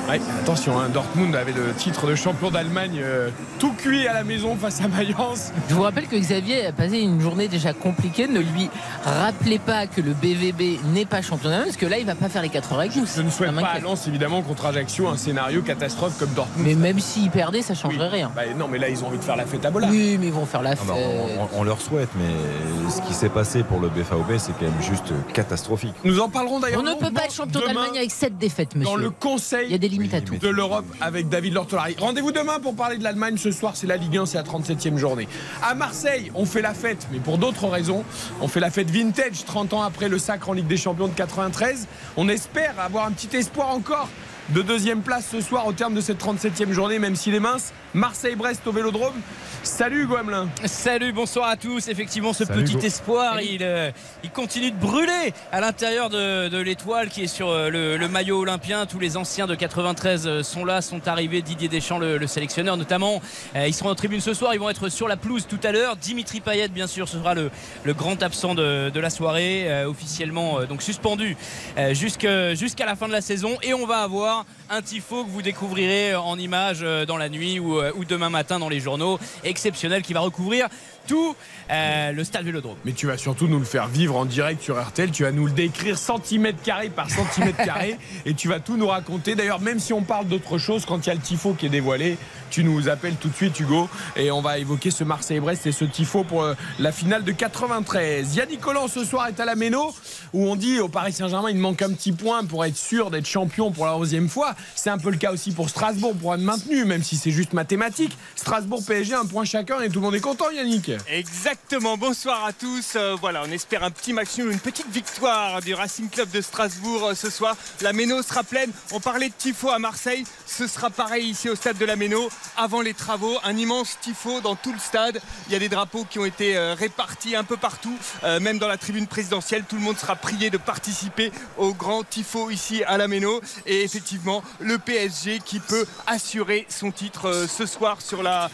Ouais, 0.09 0.21
attention, 0.41 0.77
hein, 0.81 0.89
Dortmund 0.93 1.37
avait 1.37 1.53
le 1.53 1.73
titre 1.75 2.09
de 2.09 2.17
champion 2.17 2.51
d'Allemagne 2.51 2.99
euh, 3.01 3.31
tout 3.61 3.73
cuit 3.75 4.09
à 4.09 4.13
la 4.15 4.25
maison 4.25 4.57
face 4.57 4.81
à 4.81 4.89
Mayence. 4.89 5.53
Je 5.69 5.75
vous 5.75 5.83
rappelle 5.83 6.09
que 6.09 6.17
Xavier 6.17 6.67
a 6.67 6.73
passé 6.73 6.99
une 6.99 7.21
journée 7.21 7.47
déjà 7.47 7.73
compliquée. 7.73 8.27
Ne 8.27 8.41
lui 8.41 8.69
rappelez 9.05 9.61
pas 9.61 9.87
que 9.87 10.01
le 10.01 10.13
BVB 10.13 10.81
n'est 10.93 11.05
pas 11.05 11.23
champion 11.23 11.49
d'Allemagne, 11.51 11.69
parce 11.69 11.77
que 11.77 11.87
là, 11.87 11.99
il 11.99 12.07
va 12.07 12.17
pas 12.17 12.29
faire 12.29 12.43
les 12.43 12.49
4 12.49 12.73
heures 12.73 12.81
avec 12.81 12.97
nous. 12.97 13.05
Je 13.07 13.23
ne 13.23 13.31
souhaite 13.31 13.55
pas 13.55 13.67
à. 13.69 13.79
Lens 13.79 14.09
évidemment 14.09 14.43
contre 14.43 14.67
Ajaccio 14.67 15.07
un 15.07 15.17
scénario 15.17 15.63
catastrophe 15.63 16.19
comme 16.19 16.31
Dortmund. 16.31 16.67
Mais 16.67 16.75
même 16.75 16.99
s'il 16.99 17.31
perdait, 17.31 17.63
ça 17.63 17.75
Oui. 17.75 17.79
changerait 17.81 18.09
rien. 18.09 18.33
Bah, 18.35 18.43
non, 18.59 18.67
mais 18.69 18.79
là 18.79 18.89
ils 18.89 19.05
ont 19.05 19.07
envie 19.07 19.19
de 19.19 19.23
faire 19.25 19.37
la 19.37 19.47
fête 19.47 19.65
à 19.65 19.71
Bollard. 19.71 19.91
Oui, 19.91 20.17
mais 20.19 20.27
ils 20.27 20.33
vont 20.33 20.45
faire 20.47 20.63
la 20.63 20.71
Ah 20.71 20.77
fête. 20.77 20.89
bah, 20.89 20.95
on, 20.97 21.43
on- 21.57 21.61
on 21.61 21.63
leur 21.63 21.81
souhaite, 21.81 22.09
mais 22.17 22.91
ce 22.91 23.01
qui 23.03 23.15
s'est 23.15 23.29
passé 23.29 23.63
pour 23.63 23.79
le 23.81 23.89
BFAOB, 23.89 24.39
c'est 24.39 24.53
quand 24.59 24.63
même 24.67 24.83
juste 24.83 25.13
catastrophique. 25.33 25.95
Nous 26.05 26.19
en 26.19 26.29
parlerons 26.29 26.59
d'ailleurs. 26.59 26.81
On 26.81 26.83
ne 26.83 26.95
peut 26.95 27.13
pas 27.13 27.27
être 27.27 27.33
champion 27.35 27.61
d'Allemagne 27.61 27.97
avec 27.97 28.11
7 28.11 28.37
défaites, 28.39 28.71
Dans 28.75 28.81
monsieur. 28.95 28.97
le 28.99 29.03
Il 29.03 29.05
y 29.05 29.07
a 29.07 29.11
conseil 29.21 29.79
des 29.79 29.89
à 30.13 30.21
tout. 30.21 30.37
de 30.37 30.49
l'Europe 30.49 30.87
avec 31.01 31.29
David 31.29 31.55
Lortolari. 31.55 31.97
Rendez-vous 31.99 32.33
demain 32.33 32.61
pour 32.61 32.75
parler 32.75 32.99
de 32.99 33.05
l'Allemagne. 33.05 33.37
Ce 33.37 33.51
soir, 33.51 33.77
c'est 33.77 33.87
la 33.87 33.97
Ligue 33.97 34.17
1, 34.17 34.27
c'est 34.27 34.39
la 34.39 34.45
37e 34.45 34.97
journée. 34.97 35.29
À 35.63 35.75
Marseille, 35.75 36.31
on 36.35 36.45
fait 36.45 36.63
la 36.63 36.75
fête, 36.75 37.09
mais 37.13 37.19
pour 37.19 37.39
d'autres 37.39 37.67
raisons. 37.67 38.05
On 38.41 38.49
fait 38.49 38.61
la 38.61 38.71
fête 38.71 38.91
vintage, 38.91 39.45
30 39.45 39.75
ans 39.75 39.83
après 39.83 40.09
le 40.09 40.19
sacre 40.19 40.49
en 40.51 40.53
Ligue 40.53 40.67
des 40.69 40.77
Champions 40.77 41.09
de 41.09 41.15
93. 41.15 41.89
On 42.17 42.29
espère 42.29 42.75
avoir 42.79 43.07
un 43.07 43.13
petit 43.13 43.37
espoir 43.37 43.71
encore 43.71 44.09
de 44.51 44.63
deuxième 44.63 45.03
place 45.03 45.29
ce 45.31 45.41
soir 45.41 45.67
au 45.67 45.73
terme 45.73 45.95
de 45.95 46.01
cette 46.01 46.21
37e 46.21 46.73
journée, 46.73 46.99
même 46.99 47.15
s'il 47.15 47.35
est 47.35 47.41
mince. 47.41 47.73
Marseille-Brest 47.95 48.67
au 48.67 48.73
Vélodrome. 48.73 49.15
Salut 49.63 50.07
Guamelin. 50.07 50.49
Salut, 50.65 51.13
bonsoir 51.13 51.49
à 51.49 51.57
tous. 51.57 51.89
Effectivement, 51.89 52.33
ce 52.33 52.45
Salut, 52.45 52.65
petit 52.65 52.87
espoir, 52.87 53.43
il, 53.43 53.63
euh, 53.63 53.91
il 54.25 54.31
continue 54.31 54.71
de 54.71 54.77
brûler 54.77 55.35
à 55.53 55.61
l'intérieur 55.61 56.09
de, 56.09 56.49
de 56.49 56.59
l'étoile 56.59 57.09
qui 57.11 57.25
est 57.25 57.27
sur 57.27 57.51
euh, 57.51 57.69
le, 57.69 57.97
le 57.99 58.09
maillot 58.09 58.39
olympien. 58.41 58.87
Tous 58.87 58.99
les 58.99 59.17
anciens 59.19 59.47
de 59.47 59.55
93 59.55 60.27
euh, 60.27 60.43
sont 60.43 60.65
là, 60.65 60.81
sont 60.81 61.07
arrivés. 61.09 61.43
Didier 61.43 61.69
Deschamps, 61.69 61.99
le, 61.99 62.17
le 62.17 62.27
sélectionneur 62.27 62.77
notamment. 62.79 63.21
Euh, 63.55 63.67
ils 63.67 63.75
seront 63.75 63.91
en 63.91 63.95
tribune 63.95 64.21
ce 64.21 64.33
soir. 64.33 64.55
Ils 64.55 64.61
vont 64.61 64.71
être 64.71 64.89
sur 64.89 65.09
la 65.09 65.17
pelouse 65.17 65.47
tout 65.47 65.61
à 65.63 65.73
l'heure. 65.73 65.97
Dimitri 65.97 66.41
Payet, 66.41 66.69
bien 66.69 66.87
sûr, 66.87 67.07
ce 67.09 67.19
sera 67.19 67.35
le, 67.35 67.51
le 67.85 67.93
grand 67.93 68.23
absent 68.23 68.55
de, 68.55 68.89
de 68.89 69.01
la 69.01 69.11
soirée, 69.11 69.65
euh, 69.67 69.89
officiellement 69.89 70.61
euh, 70.61 70.67
donc 70.67 70.81
suspendu 70.83 71.37
euh, 71.77 71.93
jusqu'à 71.93 72.87
la 72.87 72.97
fin 72.97 73.09
de 73.09 73.13
la 73.13 73.21
saison. 73.21 73.59
Et 73.63 73.75
on 73.75 73.87
va 73.87 73.99
avoir 73.99 74.47
un 74.71 74.81
tifo 74.81 75.25
que 75.25 75.31
vous 75.31 75.43
découvrirez 75.43 76.15
en 76.15 76.39
images 76.39 76.85
dans 77.07 77.17
la 77.17 77.29
nuit 77.29 77.59
ou, 77.59 77.80
ou 77.97 78.05
demain 78.05 78.31
matin 78.31 78.59
dans 78.59 78.69
les 78.69 78.81
journaux. 78.81 79.19
Exceptionnel 79.45 80.03
qui 80.03 80.13
va 80.13 80.21
recouvrir 80.21 80.69
tout 81.07 81.35
euh, 81.71 82.13
le 82.13 82.25
stade 82.25 82.45
Vélodrome. 82.45 82.77
Mais 82.85 82.93
tu 82.93 83.07
vas 83.07 83.19
surtout 83.19 83.47
nous 83.47 83.59
le 83.59 83.65
faire 83.65 83.89
vivre 83.89 84.17
en 84.17 84.25
direct 84.25 84.63
sur 84.63 84.81
RTL. 84.81 85.11
Tu 85.11 85.25
vas 85.25 85.33
nous 85.33 85.47
le 85.47 85.53
décrire 85.53 85.99
centimètre 85.99 86.63
carré 86.63 86.89
par 86.89 87.11
centimètre 87.11 87.59
carré 87.65 87.97
et 88.27 88.35
tu 88.35 88.49
vas 88.49 88.61
tout 88.61 88.77
nous 88.77 88.89
raconter. 88.89 89.35
D'ailleurs, 89.35 89.61
même 89.61 89.79
si 89.79 89.93
on 89.93 90.03
parle 90.03 90.27
d'autre 90.27 90.59
chose, 90.59 90.85
quand 90.85 91.07
il 91.07 91.09
y 91.09 91.13
a 91.13 91.15
le 91.15 91.21
tifo 91.21 91.55
qui 91.55 91.67
est 91.67 91.71
dévoilé, 91.71 92.19
tu 92.51 92.65
nous 92.65 92.89
appelles 92.89 93.15
tout 93.15 93.29
de 93.29 93.35
suite, 93.35 93.59
Hugo, 93.61 93.89
et 94.17 94.31
on 94.31 94.43
va 94.43 94.59
évoquer 94.59 94.91
ce 94.91 95.05
Marseille-Brest 95.05 95.67
et 95.67 95.73
ce 95.73 95.85
tifo 95.85 96.25
pour 96.25 96.43
euh, 96.43 96.55
la 96.81 96.91
finale 96.91 97.23
de 97.23 97.33
93. 97.33 98.35
Yannick 98.35 98.61
Collant 98.61 98.89
ce 98.89 99.05
soir 99.05 99.29
est 99.29 99.39
à 99.39 99.45
la 99.45 99.55
Méno 99.55 99.95
où 100.33 100.49
on 100.49 100.57
dit 100.57 100.81
au 100.81 100.89
Paris 100.89 101.13
Saint-Germain 101.13 101.51
il 101.51 101.59
manque 101.59 101.83
un 101.83 101.93
petit 101.93 102.13
point 102.13 102.45
pour 102.45 102.65
être 102.65 102.77
sûr 102.77 103.11
d'être 103.11 103.27
champion 103.27 103.71
pour 103.71 103.87
la 103.87 103.93
11e 103.93 104.29
fois. 104.29 104.55
C'est 104.75 104.91
un 104.91 104.99
peu 104.99 105.11
le 105.11 105.17
cas 105.17 105.33
aussi 105.33 105.53
pour 105.53 105.71
Strasbourg 105.71 106.15
pour 106.15 106.35
être 106.35 106.41
maintenu, 106.41 106.85
même 106.85 107.03
si 107.03 107.17
c'est 107.17 107.31
juste 107.31 107.53
mathématique. 107.53 108.17
Strasbourg 108.35 108.83
PSG 108.85 109.15
un 109.15 109.27
point 109.27 109.45
chacun 109.45 109.81
et 109.81 109.89
tout 109.89 110.01
le 110.01 110.07
monde 110.07 110.15
est 110.15 110.21
content, 110.21 110.51
Yannick. 110.51 110.90
Exactement, 111.09 111.97
bonsoir 111.97 112.45
à 112.45 112.53
tous. 112.53 112.95
Euh, 112.97 113.17
voilà, 113.21 113.43
on 113.47 113.51
espère 113.51 113.85
un 113.85 113.91
petit 113.91 114.13
maximum, 114.13 114.51
une 114.51 114.61
petite 114.61 114.91
victoire 114.91 115.61
du 115.61 115.75
Racing 115.75 116.09
Club 116.09 116.31
de 116.31 116.41
Strasbourg 116.41 117.09
euh, 117.09 117.15
ce 117.15 117.31
soir. 117.31 117.57
La 117.81 117.93
Méno 117.93 118.23
sera 118.23 118.43
pleine. 118.43 118.71
On 118.93 119.01
parlait 119.01 119.29
de 119.29 119.35
tifo 119.37 119.71
à 119.71 119.79
Marseille, 119.79 120.25
ce 120.51 120.67
sera 120.67 120.91
pareil 120.91 121.29
ici 121.29 121.49
au 121.49 121.55
stade 121.55 121.79
de 121.79 121.85
la 121.85 121.97
Méno. 121.97 122.29
Avant 122.57 122.81
les 122.81 122.93
travaux, 122.93 123.39
un 123.45 123.57
immense 123.57 123.99
tifo 124.01 124.41
dans 124.41 124.57
tout 124.57 124.73
le 124.73 124.79
stade. 124.79 125.21
Il 125.47 125.53
y 125.53 125.57
a 125.57 125.59
des 125.59 125.69
drapeaux 125.69 126.05
qui 126.05 126.19
ont 126.19 126.25
été 126.25 126.57
euh, 126.57 126.75
répartis 126.75 127.37
un 127.37 127.45
peu 127.45 127.57
partout, 127.57 127.97
euh, 128.25 128.41
même 128.41 128.59
dans 128.59 128.67
la 128.67 128.77
tribune 128.77 129.07
présidentielle. 129.07 129.65
Tout 129.69 129.77
le 129.77 129.83
monde 129.83 129.97
sera 129.97 130.17
prié 130.17 130.51
de 130.51 130.59
participer 130.59 131.31
au 131.57 131.73
grand 131.73 132.03
tifo 132.03 132.51
ici 132.51 132.83
à 132.85 132.99
la 132.99 133.07
Méno. 133.07 133.41
Et 133.65 133.83
effectivement, 133.83 134.43
le 134.59 134.79
PSG 134.79 135.41
qui 135.45 135.61
peut 135.61 135.87
assurer 136.07 136.67
son 136.69 136.91
titre 136.91 137.29
euh, 137.29 137.47
ce 137.47 137.65
soir 137.65 137.99
sur 138.03 138.23
la, 138.23 138.51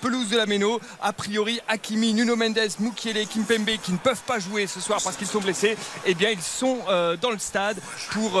pelouse 0.00 0.30
de 0.30 0.38
la 0.38 0.46
Méno. 0.46 0.80
A 1.02 1.12
priori, 1.12 1.60
Hakimi, 1.68 2.14
Nuno 2.14 2.36
Mendes, 2.36 2.70
Mukiele, 2.80 3.26
Kimpembe 3.26 3.76
qui 3.82 3.92
ne 3.92 3.98
peuvent 3.98 4.22
pas 4.26 4.38
jouer 4.38 4.66
ce 4.66 4.80
soir 4.80 5.00
parce 5.04 5.16
qu'ils 5.16 5.26
sont 5.26 5.40
blessés, 5.40 5.76
eh 6.06 6.14
bien 6.14 6.30
ils 6.30 6.42
sont 6.42 6.78
dans 7.20 7.30
le 7.30 7.38
stade 7.38 7.78
pour 8.12 8.40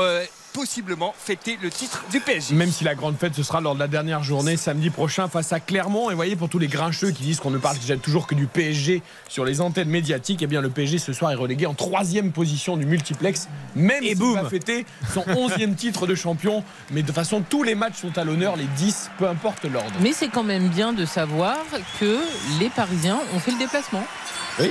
possiblement 0.54 1.12
fêter 1.18 1.58
le 1.60 1.68
titre 1.68 2.04
du 2.12 2.20
PSG. 2.20 2.54
Même 2.54 2.70
si 2.70 2.84
la 2.84 2.94
grande 2.94 3.18
fête 3.18 3.34
ce 3.34 3.42
sera 3.42 3.60
lors 3.60 3.74
de 3.74 3.80
la 3.80 3.88
dernière 3.88 4.22
journée 4.22 4.56
samedi 4.56 4.88
prochain 4.88 5.28
face 5.28 5.52
à 5.52 5.58
Clermont. 5.58 6.08
Et 6.08 6.12
vous 6.12 6.16
voyez, 6.16 6.36
pour 6.36 6.48
tous 6.48 6.60
les 6.60 6.68
grincheux 6.68 7.10
qui 7.10 7.24
disent 7.24 7.40
qu'on 7.40 7.50
ne 7.50 7.58
parle 7.58 7.76
déjà 7.76 7.96
toujours 7.96 8.28
que 8.28 8.36
du 8.36 8.46
PSG 8.46 9.02
sur 9.28 9.44
les 9.44 9.60
antennes 9.60 9.88
médiatiques, 9.88 10.42
eh 10.42 10.46
bien 10.46 10.60
le 10.60 10.70
PSG 10.70 10.98
ce 10.98 11.12
soir 11.12 11.32
est 11.32 11.34
relégué 11.34 11.66
en 11.66 11.74
troisième 11.74 12.30
position 12.30 12.76
du 12.76 12.86
multiplex, 12.86 13.48
même 13.74 14.02
Et 14.04 14.14
s'il 14.14 14.34
va 14.34 14.48
fêter 14.48 14.86
son 15.12 15.24
onzième 15.36 15.74
titre 15.74 16.06
de 16.06 16.14
champion. 16.14 16.62
Mais 16.92 17.02
de 17.02 17.06
toute 17.06 17.16
façon, 17.16 17.42
tous 17.42 17.64
les 17.64 17.74
matchs 17.74 18.00
sont 18.00 18.16
à 18.16 18.22
l'honneur, 18.22 18.54
les 18.56 18.68
10, 18.76 19.10
peu 19.18 19.26
importe 19.26 19.64
l'ordre. 19.64 19.92
Mais 20.00 20.12
c'est 20.12 20.28
quand 20.28 20.44
même 20.44 20.68
bien 20.68 20.92
de 20.92 21.04
savoir 21.04 21.58
que 21.98 22.20
les 22.60 22.70
Parisiens 22.70 23.18
ont 23.34 23.40
fait 23.40 23.50
le 23.50 23.58
déplacement. 23.58 24.04
Oui. 24.60 24.70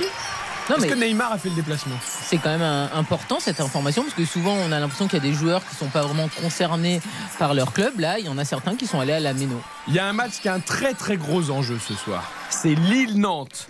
Non, 0.70 0.76
Est-ce 0.76 0.86
que 0.86 0.94
Neymar 0.94 1.32
a 1.32 1.38
fait 1.38 1.50
le 1.50 1.54
déplacement 1.56 1.96
c'est 2.02 2.38
quand 2.38 2.48
même 2.50 2.62
un- 2.62 2.90
important 2.94 3.38
cette 3.38 3.60
information 3.60 4.02
parce 4.02 4.14
que 4.14 4.24
souvent 4.24 4.54
on 4.54 4.72
a 4.72 4.80
l'impression 4.80 5.06
qu'il 5.06 5.18
y 5.22 5.26
a 5.26 5.30
des 5.30 5.34
joueurs 5.34 5.62
qui 5.68 5.74
sont 5.76 5.88
pas 5.88 6.02
vraiment 6.02 6.28
concernés 6.40 7.00
par 7.38 7.52
leur 7.54 7.72
club. 7.72 7.98
Là, 8.00 8.18
il 8.18 8.24
y 8.24 8.28
en 8.30 8.38
a 8.38 8.44
certains 8.46 8.74
qui 8.74 8.86
sont 8.86 8.98
allés 8.98 9.12
à 9.12 9.20
la 9.20 9.34
Méno. 9.34 9.60
Il 9.88 9.94
y 9.94 9.98
a 9.98 10.06
un 10.06 10.12
match 10.14 10.40
qui 10.40 10.48
a 10.48 10.54
un 10.54 10.60
très 10.60 10.94
très 10.94 11.16
gros 11.18 11.50
enjeu 11.50 11.78
ce 11.86 11.94
soir. 11.94 12.30
C'est 12.50 12.74
Lille-Nantes. 12.74 13.68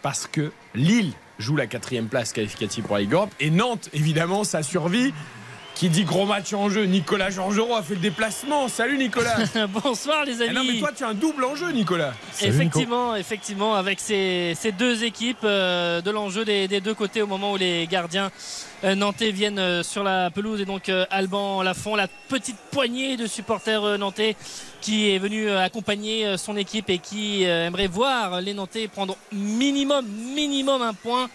Parce 0.00 0.28
que 0.30 0.52
Lille 0.76 1.12
joue 1.40 1.56
la 1.56 1.66
quatrième 1.66 2.06
place 2.06 2.32
qualificative 2.32 2.84
pour 2.84 2.94
la 2.94 3.02
Ligue 3.02 3.12
Europe. 3.14 3.30
Et 3.40 3.50
Nantes, 3.50 3.88
évidemment, 3.92 4.44
sa 4.44 4.62
survie. 4.62 5.12
Qui 5.78 5.88
dit 5.88 6.02
gros 6.02 6.26
match 6.26 6.52
en 6.54 6.68
jeu 6.68 6.86
Nicolas 6.86 7.30
Georgerot 7.30 7.76
a 7.76 7.82
fait 7.84 7.94
le 7.94 8.00
déplacement. 8.00 8.66
Salut 8.66 8.98
Nicolas 8.98 9.36
Bonsoir 9.84 10.24
les 10.24 10.42
Eh 10.42 10.46
amis. 10.48 10.54
Non 10.54 10.64
mais 10.64 10.80
toi 10.80 10.90
tu 10.96 11.04
as 11.04 11.08
un 11.08 11.14
double 11.14 11.44
enjeu 11.44 11.70
Nicolas. 11.70 12.14
effectivement, 12.40 13.14
effectivement, 13.14 13.76
avec 13.76 14.00
ces, 14.00 14.54
ces 14.58 14.72
deux 14.72 15.04
équipes, 15.04 15.44
euh, 15.44 16.00
de 16.00 16.10
l'enjeu 16.10 16.44
des, 16.44 16.66
des 16.66 16.80
deux 16.80 16.94
côtés 16.94 17.22
au 17.22 17.28
moment 17.28 17.52
où 17.52 17.56
les 17.56 17.86
gardiens 17.86 18.32
euh, 18.82 18.96
nantais 18.96 19.30
viennent 19.30 19.60
euh, 19.60 19.84
sur 19.84 20.02
la 20.02 20.30
pelouse 20.30 20.60
et 20.60 20.64
donc 20.64 20.88
euh, 20.88 21.06
Alban 21.10 21.62
Lafont, 21.62 21.94
la 21.94 22.08
petite 22.28 22.58
poignée 22.72 23.16
de 23.16 23.28
supporters 23.28 23.84
euh, 23.84 23.98
nantais 23.98 24.34
qui 24.80 25.10
est 25.12 25.18
venu 25.18 25.48
euh, 25.48 25.62
accompagner 25.62 26.26
euh, 26.26 26.36
son 26.36 26.56
équipe 26.56 26.90
et 26.90 26.98
qui 26.98 27.46
euh, 27.46 27.66
aimerait 27.66 27.86
voir 27.86 28.40
les 28.40 28.54
Nantais 28.54 28.88
prendre 28.88 29.16
minimum, 29.32 30.04
minimum 30.34 30.82
un 30.82 30.94
point 30.94 31.28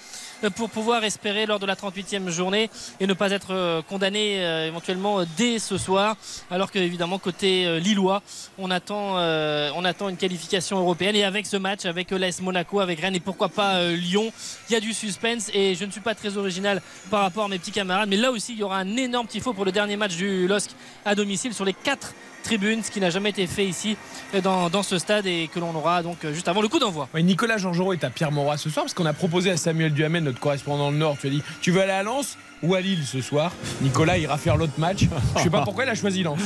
pour 0.49 0.69
pouvoir 0.69 1.03
espérer 1.03 1.45
lors 1.45 1.59
de 1.59 1.65
la 1.65 1.75
38e 1.75 2.29
journée 2.29 2.69
et 2.99 3.07
ne 3.07 3.13
pas 3.13 3.31
être 3.31 3.51
euh, 3.51 3.81
condamné 3.81 4.43
euh, 4.43 4.67
éventuellement 4.67 5.19
euh, 5.19 5.25
dès 5.37 5.59
ce 5.59 5.77
soir. 5.77 6.17
Alors 6.51 6.71
que 6.71 6.79
évidemment 6.79 7.19
côté 7.19 7.65
euh, 7.65 7.79
lillois 7.79 8.21
on 8.57 8.71
attend, 8.71 9.17
euh, 9.17 9.71
une 10.09 10.17
qualification 10.17 10.79
européenne. 10.79 11.15
Et 11.15 11.23
avec 11.23 11.45
ce 11.45 11.57
match 11.57 11.85
avec 11.85 12.11
euh, 12.11 12.17
l'AS 12.17 12.41
Monaco 12.41 12.79
avec 12.79 12.99
Rennes 12.99 13.15
et 13.15 13.19
pourquoi 13.19 13.49
pas 13.49 13.75
euh, 13.75 13.95
Lyon 13.95 14.31
il 14.69 14.73
y 14.73 14.75
a 14.75 14.79
du 14.79 14.93
suspense. 14.93 15.49
Et 15.53 15.75
je 15.75 15.85
ne 15.85 15.91
suis 15.91 16.01
pas 16.01 16.15
très 16.15 16.37
original 16.37 16.81
par 17.09 17.21
rapport 17.21 17.45
à 17.45 17.47
mes 17.47 17.59
petits 17.59 17.71
camarades. 17.71 18.09
Mais 18.09 18.17
là 18.17 18.31
aussi 18.31 18.53
il 18.53 18.59
y 18.59 18.63
aura 18.63 18.77
un 18.77 18.97
énorme 18.97 19.27
tifo 19.27 19.53
pour 19.53 19.65
le 19.65 19.71
dernier 19.71 19.97
match 19.97 20.15
du 20.15 20.47
LOSC 20.47 20.71
à 21.05 21.15
domicile 21.15 21.53
sur 21.53 21.65
les 21.65 21.73
quatre 21.73 22.13
tribunes 22.43 22.83
ce 22.83 22.91
qui 22.91 22.99
n'a 22.99 23.09
jamais 23.09 23.31
été 23.31 23.47
fait 23.47 23.65
ici 23.65 23.97
euh, 24.35 24.41
dans, 24.41 24.83
ce 24.83 24.97
stade 24.97 25.25
et 25.25 25.49
que 25.51 25.59
l'on 25.59 25.73
aura 25.75 26.03
donc 26.03 26.23
euh, 26.25 26.33
juste 26.33 26.47
avant 26.47 26.61
le 26.61 26.67
coup 26.67 26.79
d'envoi. 26.79 27.09
Ouais, 27.13 27.23
Nicolas 27.23 27.57
Georgerot 27.57 27.93
est 27.93 28.03
à 28.03 28.09
Pierre-Mauroy 28.09 28.57
ce 28.57 28.69
soir 28.69 28.85
parce 28.85 28.93
qu'on 28.93 29.05
a 29.05 29.13
proposé 29.13 29.49
à 29.49 29.57
Samuel 29.57 29.93
Duhamel, 29.93 30.23
notre 30.23 30.39
correspondant 30.39 30.91
le 30.91 30.97
Nord, 30.97 31.17
tu 31.19 31.27
as 31.27 31.29
dit 31.29 31.41
tu 31.61 31.71
veux 31.71 31.81
aller 31.81 31.91
à 31.91 32.03
Lens? 32.03 32.37
Ou 32.63 32.73
à 32.75 32.81
Lille 32.81 33.03
ce 33.05 33.21
soir 33.21 33.51
Nicolas 33.81 34.17
ira 34.17 34.37
faire 34.37 34.57
l'autre 34.57 34.73
match. 34.77 35.05
Je 35.37 35.41
sais 35.43 35.49
pas 35.49 35.61
pourquoi 35.65 35.83
il 35.85 35.89
a 35.89 35.95
choisi 35.95 36.23
Lens. 36.23 36.39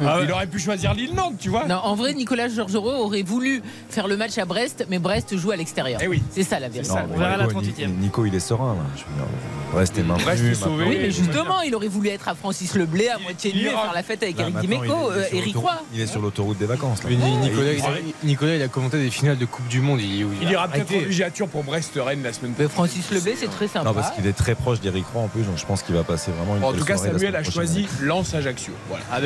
Il 0.00 0.32
aurait 0.32 0.46
pu 0.46 0.58
choisir 0.58 0.94
Lille-Nantes, 0.94 1.36
tu 1.38 1.48
vois. 1.48 1.66
Non, 1.66 1.76
en 1.76 1.94
vrai, 1.94 2.12
Nicolas 2.14 2.48
Georgerot 2.48 3.04
aurait 3.04 3.22
voulu 3.22 3.62
faire 3.88 4.08
le 4.08 4.16
match 4.16 4.36
à 4.38 4.44
Brest, 4.44 4.86
mais 4.88 4.98
Brest 4.98 5.36
joue 5.36 5.52
à 5.52 5.56
l'extérieur. 5.56 6.00
Eh 6.02 6.08
oui. 6.08 6.22
C'est 6.30 6.42
ça 6.42 6.58
la 6.58 6.68
vérité. 6.68 6.92
on 7.14 7.18
verra 7.18 7.36
la 7.36 7.46
Nico, 7.46 7.60
38e. 7.62 7.88
Nico, 7.98 8.26
il 8.26 8.34
est 8.34 8.40
serein. 8.40 8.74
Là. 8.74 8.80
Je 8.96 9.00
veux 9.02 9.16
dire, 9.16 9.26
Brest 9.72 9.98
est 9.98 10.02
maintenu. 10.02 10.24
Brest 10.24 10.42
est 10.42 10.48
maintenant. 10.48 10.66
sauvé. 10.66 10.84
Oui, 10.88 10.98
mais 11.00 11.10
justement, 11.10 11.60
il 11.62 11.74
aurait 11.74 11.88
voulu 11.88 12.08
être 12.08 12.28
à 12.28 12.34
Francis 12.34 12.74
Leblé 12.74 13.08
à 13.08 13.18
moitié 13.18 13.52
nu 13.52 13.60
faire 13.64 13.92
la 13.94 14.02
fête 14.02 14.22
avec 14.22 14.38
Là, 14.38 14.44
Eric 14.48 14.58
Dimeco, 14.60 15.10
euh, 15.12 15.24
Eric 15.32 15.56
Roy. 15.56 15.72
Il 15.94 16.00
est 16.00 16.06
sur 16.06 16.20
l'autoroute 16.20 16.58
des 16.58 16.66
vacances. 16.66 17.04
là. 17.04 17.10
Nicolas, 17.10 17.72
il- 17.72 17.80
a, 17.80 17.88
Nicolas, 18.24 18.56
il 18.56 18.62
a 18.62 18.68
commenté 18.68 18.98
des 19.00 19.10
finales 19.10 19.38
de 19.38 19.44
Coupe 19.44 19.68
du 19.68 19.80
Monde. 19.80 20.00
Il, 20.00 20.10
il 20.20 20.26
Il 20.42 20.50
ira 20.50 20.66
peut-être 20.68 21.42
en 21.42 21.46
pour 21.46 21.62
Brest-Rennes 21.64 22.22
la 22.22 22.32
semaine 22.32 22.54
Mais 22.58 22.64
prochaine. 22.66 23.02
Francis 23.02 23.10
Leblé, 23.12 23.34
c'est 23.38 23.50
très 23.50 23.68
sympa. 23.68 23.84
Non, 23.84 23.94
parce 23.94 24.10
qu'il 24.10 24.26
est 24.26 24.32
très 24.32 24.54
proche 24.54 24.80
d'Eric 24.80 25.04
Roy 25.12 25.22
en 25.22 25.28
plus, 25.28 25.42
donc 25.42 25.58
je 25.62 25.66
pense 25.66 25.82
qu'il 25.84 25.94
va 25.94 26.02
passer 26.02 26.32
vraiment 26.32 26.56
une 26.56 26.64
En 26.64 26.72
tout 26.72 26.84
cas, 26.84 26.96
Samuel 26.96 27.36
a 27.36 27.44
choisi 27.44 27.86
Lens-Ajaccio. 28.00 28.72
Voilà. 28.88 29.04
Ah, 29.12 29.18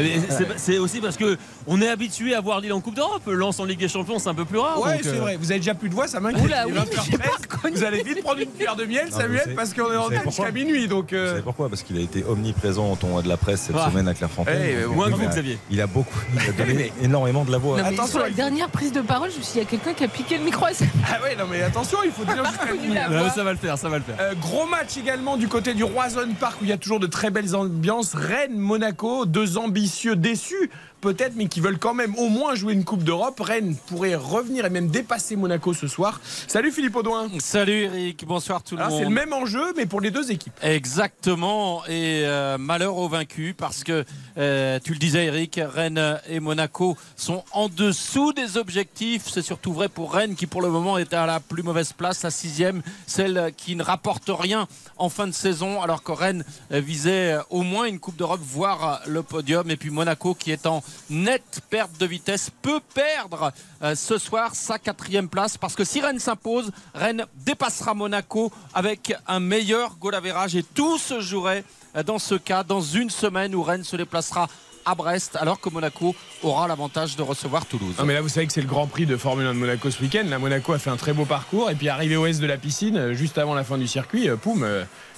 c'est- 0.57 0.77
aussi 0.79 1.01
parce 1.01 1.17
que 1.17 1.39
on 1.67 1.81
est 1.81 1.89
habitué 1.89 2.35
à 2.35 2.41
voir 2.43 2.61
Lille 2.61 2.75
en 2.75 2.81
Coupe 2.81 2.95
d'Europe. 2.95 3.23
Lens 3.27 3.59
en 3.59 3.65
Ligue 3.65 3.79
des 3.79 3.89
Champions, 3.89 4.19
c'est 4.19 4.29
un 4.29 4.35
peu 4.35 4.45
plus 4.45 4.59
rare. 4.59 4.81
Ouais, 4.81 5.01
c'est 5.03 5.09
euh, 5.09 5.21
vrai. 5.21 5.37
Vous 5.41 5.51
avez 5.51 5.61
déjà 5.61 5.75
plus 5.75 5.89
de 5.89 5.95
voix, 5.95 6.07
ça 6.07 6.21
m'inquiète. 6.21 6.43
Oui, 6.45 6.51
mais 6.73 6.81
20h13. 6.81 7.11
j'ai 7.11 7.19
pas 7.19 7.25
reconnu. 7.41 7.77
Vous 7.77 7.85
allez 7.85 8.03
vite 8.03 8.23
prendre 8.23 8.41
une 8.41 8.51
cuillère 8.51 8.77
de 8.77 8.85
miel, 8.85 9.09
Non, 9.11 9.17
Samuel, 9.19 9.55
parce 9.57 9.73
qu'on 9.73 9.91
est 9.91 9.97
en 9.97 10.09
tête 10.11 10.21
jusqu'à 10.27 10.51
minuit. 10.51 10.87
Donc, 10.89 11.11
Vous 11.11 11.17
euh, 11.17 11.31
savez 11.31 11.43
pourquoi? 11.43 11.69
Parce 11.71 11.83
qu'il 11.83 11.97
a 11.97 12.01
été 12.03 12.23
omniprésent 12.25 12.93
au 12.93 12.97
tournoi 12.97 13.23
de 13.23 13.29
la 13.29 13.37
presse 13.39 13.63
cette 13.63 13.77
Ah. 13.79 13.89
semaine 13.91 14.07
à 14.07 14.15
Clairefontaine. 14.15 14.87
Moins 14.89 15.07
que 15.07 15.13
il 15.13 15.17
vous, 15.17 15.25
a- 15.25 15.29
Xavier. 15.29 15.59
Il 15.71 15.81
a 15.81 15.87
beaucoup, 15.87 16.19
il 16.35 16.41
a 16.41 16.53
donné 16.65 16.93
énormément 17.03 17.45
de 17.45 17.51
la 17.53 17.59
voix. 17.59 17.79
Non, 17.79 17.85
Attention, 17.87 18.07
sur 18.07 18.19
la 18.21 18.31
dernière 18.31 18.69
prise 18.69 18.93
de 18.93 19.01
parole, 19.01 19.31
je 19.33 19.39
me 19.39 19.43
suis 19.43 19.55
dit, 19.55 19.59
il 19.61 19.63
y 19.63 19.67
a 19.67 19.71
quelqu'un 19.71 19.95
qui 19.95 20.05
a 20.05 20.09
piqué 20.09 20.37
le 20.37 20.45
micro. 20.45 20.67
Ah 20.67 21.23
ouais, 21.23 21.35
non 21.37 21.45
mais 21.51 21.63
attention, 21.63 21.99
il 22.05 22.11
faut 22.11 22.25
dire 22.33 22.45
jusqu'à 22.45 22.73
minuit. 22.75 22.95
La 22.95 23.11
euh, 23.11 23.19
voix. 23.21 23.31
ça 23.31 23.43
va 23.45 23.53
le 23.53 23.59
faire, 23.59 23.79
ça 23.79 23.89
va 23.89 23.99
le 23.99 24.05
faire. 24.05 24.17
Euh, 24.21 24.35
gros 24.41 24.67
match 24.67 24.97
également 24.99 25.37
du 25.37 25.49
côté 25.49 25.73
du 25.75 25.85
Roison 25.85 26.16
Park 26.41 26.63
où 26.63 26.65
il 26.65 26.71
y 26.71 26.73
a 26.73 26.79
toujours 26.79 26.99
de 26.99 27.07
très 27.07 27.31
belles 27.31 27.55
ambiances. 27.55 28.15
Rennes, 28.15 28.57
Monaco, 28.57 29.27
deux 29.27 29.59
ambitieux 29.59 30.17
déçus 30.17 30.71
peut-être, 31.07 31.37
mais 31.37 31.47
qui 31.47 31.61
veulent 31.61 31.79
quand 31.79 31.95
même 31.95 32.17
au 32.17 32.29
moins 32.29 32.57
jouer 32.57 32.73
une 32.73 32.83
Coupe 32.83 33.05
d'Europe. 33.05 33.39
Rennes 33.39 33.77
pourrait 33.87 34.17
revenir 34.17 34.65
et 34.65 34.71
même 34.71 34.89
dépasser 34.89 35.37
Monaco 35.37 35.73
ce 35.73 35.87
soir. 35.87 36.21
Salut 36.49 36.73
Philippe 36.73 36.97
Audouin. 36.97 37.29
Salut 37.39 37.85
Eric, 37.85 38.25
bonsoir 38.27 38.61
tout 38.65 38.75
le 38.75 38.81
Alors, 38.81 38.91
monde. 38.91 38.99
C'est 39.03 39.09
le 39.09 39.15
même 39.15 39.33
enjeu, 39.33 39.73
mais 39.77 39.87
pour 39.87 40.01
les 40.01 40.11
deux 40.11 40.33
équipes. 40.33 40.53
Exactement, 40.63 41.87
et 41.87 42.23
euh, 42.25 42.59
malheur 42.59 42.97
aux 42.97 43.09
vaincus 43.09 43.55
parce 43.57 43.85
que 43.85 44.05
euh, 44.37 44.81
tu 44.83 44.95
le 44.95 44.99
disais 44.99 45.27
Eric, 45.27 45.61
Rennes 45.63 46.19
et 46.29 46.41
Monaco 46.41 46.97
sont 47.15 47.45
en 47.53 47.69
dessous 47.69 48.33
des 48.33 48.57
objectifs. 48.57 49.29
C'est 49.33 49.43
surtout 49.43 49.73
vrai 49.73 49.89
pour 49.89 50.13
Rennes 50.13 50.35
qui 50.35 50.49
pour 50.49 50.61
le 50.61 50.71
moment 50.71 50.99
est 50.99 51.15
à 51.15 51.25
la 51.25 51.39
plus 51.39 51.63
mauvaise 51.63 51.93
place, 51.93 52.25
la 52.25 52.33
sixième, 52.33 52.83
celle 53.07 53.53
qui 53.57 53.77
ne 53.77 53.85
rapporte 53.85 54.29
rien 54.29 54.67
en 54.97 55.09
fin 55.09 55.29
de 55.29 55.33
saison, 55.33 55.81
alors 55.83 56.03
que 56.03 56.11
Rennes 56.11 56.45
euh, 56.73 56.81
visait 56.81 57.37
au 57.51 57.63
moins 57.63 57.85
une 57.85 58.01
Coupe 58.01 58.17
d'Europe, 58.17 58.41
voire 58.43 59.03
le 59.07 59.23
podium. 59.23 59.71
Et 59.71 59.77
puis 59.77 59.91
Monaco 59.91 60.35
qui 60.35 60.51
est 60.51 60.67
en 60.67 60.83
nette 61.11 61.61
perte 61.71 61.99
de 61.99 62.07
vitesse 62.07 62.51
peut 62.63 62.81
perdre 62.95 63.53
euh, 63.83 63.95
ce 63.95 64.19
soir 64.19 64.55
sa 64.55 64.79
quatrième 64.79 65.29
place 65.29 65.57
parce 65.59 65.75
que 65.75 65.85
si 65.85 66.01
Rennes 66.01 66.19
s'impose, 66.19 66.71
Rennes 66.95 67.27
dépassera 67.35 67.95
Monaco 67.95 68.53
avec 68.75 69.15
un 69.27 69.41
meilleur 69.41 69.97
goal 69.97 70.15
average 70.15 70.57
et 70.57 70.63
tout 70.63 70.99
se 70.99 71.21
jouerait 71.21 71.65
euh, 71.97 72.03
dans 72.03 72.19
ce 72.19 72.35
cas 72.35 72.63
dans 72.63 72.81
une 72.81 73.11
semaine 73.11 73.55
où 73.55 73.63
Rennes 73.63 73.85
se 73.85 73.97
déplacera 73.97 74.49
à 74.85 74.95
Brest 74.95 75.37
alors 75.37 75.61
que 75.61 75.69
Monaco 75.69 76.15
aura 76.43 76.69
l'avantage 76.69 77.17
de 77.17 77.23
recevoir 77.23 77.67
Toulouse. 77.67 77.97
Non 77.99 78.05
mais 78.05 78.15
là 78.15 78.21
vous 78.21 78.29
savez 78.29 78.47
que 78.47 78.53
c'est 78.53 78.61
le 78.61 78.69
Grand 78.69 78.87
Prix 78.87 79.07
de 79.07 79.17
Formule 79.17 79.47
1 79.47 79.55
de 79.55 79.59
Monaco 79.59 79.91
ce 79.91 80.01
week-end. 80.01 80.25
Là 80.29 80.39
Monaco 80.39 80.73
a 80.73 80.79
fait 80.79 80.91
un 80.91 80.97
très 80.97 81.13
beau 81.13 81.25
parcours 81.25 81.71
et 81.71 81.75
puis 81.75 81.89
arrivé 81.89 82.17
au 82.17 82.27
est 82.27 82.41
de 82.41 82.47
la 82.47 82.57
piscine, 82.57 82.97
euh, 82.97 83.15
juste 83.15 83.37
avant 83.39 83.55
la 83.55 83.65
fin 83.65 83.79
du 83.79 83.89
circuit, 83.89 84.29
poum, 84.41 84.65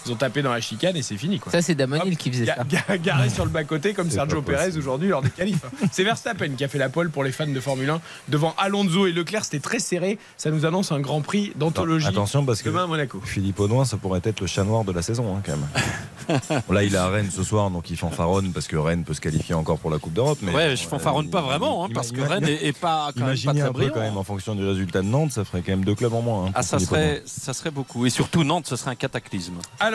ils 0.07 0.13
ont 0.13 0.17
tapé 0.17 0.43
dans 0.43 0.53
la 0.53 0.61
chicane 0.61 0.97
et 0.97 1.03
c'est 1.03 1.17
fini 1.17 1.39
quoi. 1.39 1.53
Ça, 1.53 1.63
c'est 1.63 1.75
Damonil 1.75 2.17
qui 2.17 2.31
faisait 2.31 2.47
ça. 2.47 2.57
Ga- 2.69 2.83
ga- 2.89 2.99
Garé 2.99 3.29
sur 3.31 3.45
le 3.45 3.51
bas-côté 3.51 3.95
comme 3.95 4.11
Sergio 4.11 4.43
Pérez 4.43 4.77
aujourd'hui 4.77 5.09
lors 5.09 5.23
des 5.23 5.31
qualifs. 5.31 5.65
hein. 5.65 5.87
C'est 5.93 6.05
Verstappen 6.05 6.51
qui 6.57 6.65
a 6.65 6.69
fait 6.69 6.79
la 6.79 6.89
pole 6.89 7.11
pour 7.11 7.25
les 7.25 7.33
fans 7.33 7.47
de 7.47 7.61
Formule 7.61 7.91
1 7.91 8.01
devant 8.29 8.55
Alonso 8.59 9.07
et 9.07 9.13
Leclerc. 9.13 9.45
C'était 9.45 9.61
très 9.61 9.79
serré. 9.79 10.19
Ça 10.37 10.51
nous 10.51 10.65
annonce 10.67 10.93
un 10.93 11.01
Grand 11.01 11.21
Prix 11.21 11.53
d'anthologie 11.57 12.07
Attention 12.07 12.45
parce 12.45 12.63
que 12.63 12.69
demain 12.69 12.85
à 12.85 12.87
Monaco. 12.87 13.21
Philippe 13.25 13.59
Audouin, 13.61 13.85
ça 13.85 13.97
pourrait 13.97 14.21
être 14.25 14.41
le 14.41 14.47
chat 14.47 14.65
noir 14.65 14.85
de 14.85 14.93
la 14.93 15.03
saison 15.03 15.37
hein, 15.37 15.43
quand 15.45 15.53
même. 15.57 16.41
Bon, 16.69 16.73
là, 16.75 16.83
il 16.85 16.95
est 16.95 16.99
à 16.99 17.09
Rennes 17.09 17.31
ce 17.31 17.43
soir, 17.43 17.71
donc 17.71 17.91
il 17.91 17.97
fanfaronne 17.97 18.53
parce 18.53 18.67
que 18.67 18.77
Rennes 18.77 19.05
peut 19.05 19.15
se 19.15 19.21
qualifier 19.21 19.55
encore 19.55 19.79
pour 19.79 19.91
la 19.91 19.99
Coupe 19.99 20.13
d'Europe. 20.13 20.39
Mais 20.43 20.53
ouais, 20.55 20.77
je 20.77 20.87
fanfaronne 20.87 21.31
pas 21.31 21.41
vraiment 21.41 21.85
hein, 21.85 21.89
parce 21.95 22.13
que 22.13 22.21
Rennes 22.21 22.45
est, 22.49 22.77
pas, 22.79 23.11
quand 23.17 23.27
même 23.27 23.37
pas 23.39 23.53
très 23.53 23.61
un 23.63 23.67
peu 23.67 23.73
brillant. 23.73 23.93
quand 23.95 24.01
même 24.01 24.17
en 24.17 24.25
fonction 24.25 24.55
du 24.55 24.65
résultat 24.67 25.03
de 25.03 25.07
Nantes, 25.07 25.33
ça 25.33 25.45
ferait 25.45 25.63
quand 25.63 25.73
même 25.73 25.85
deux 25.85 25.95
clubs 25.95 26.13
en 26.15 26.23
moins. 26.23 26.47
hein, 26.47 26.51
Ah, 26.55 26.63
ça 26.63 26.79
serait, 26.79 27.23
ça 27.27 27.53
serait 27.53 27.71
beaucoup. 27.71 28.07
Et 28.07 28.11
surtout 28.11 28.45
Nantes, 28.45 28.67
ce 28.67 28.77
serait 28.77 28.91
un 28.91 28.95
cataclysme. 28.95 29.55
Alors, 29.81 29.88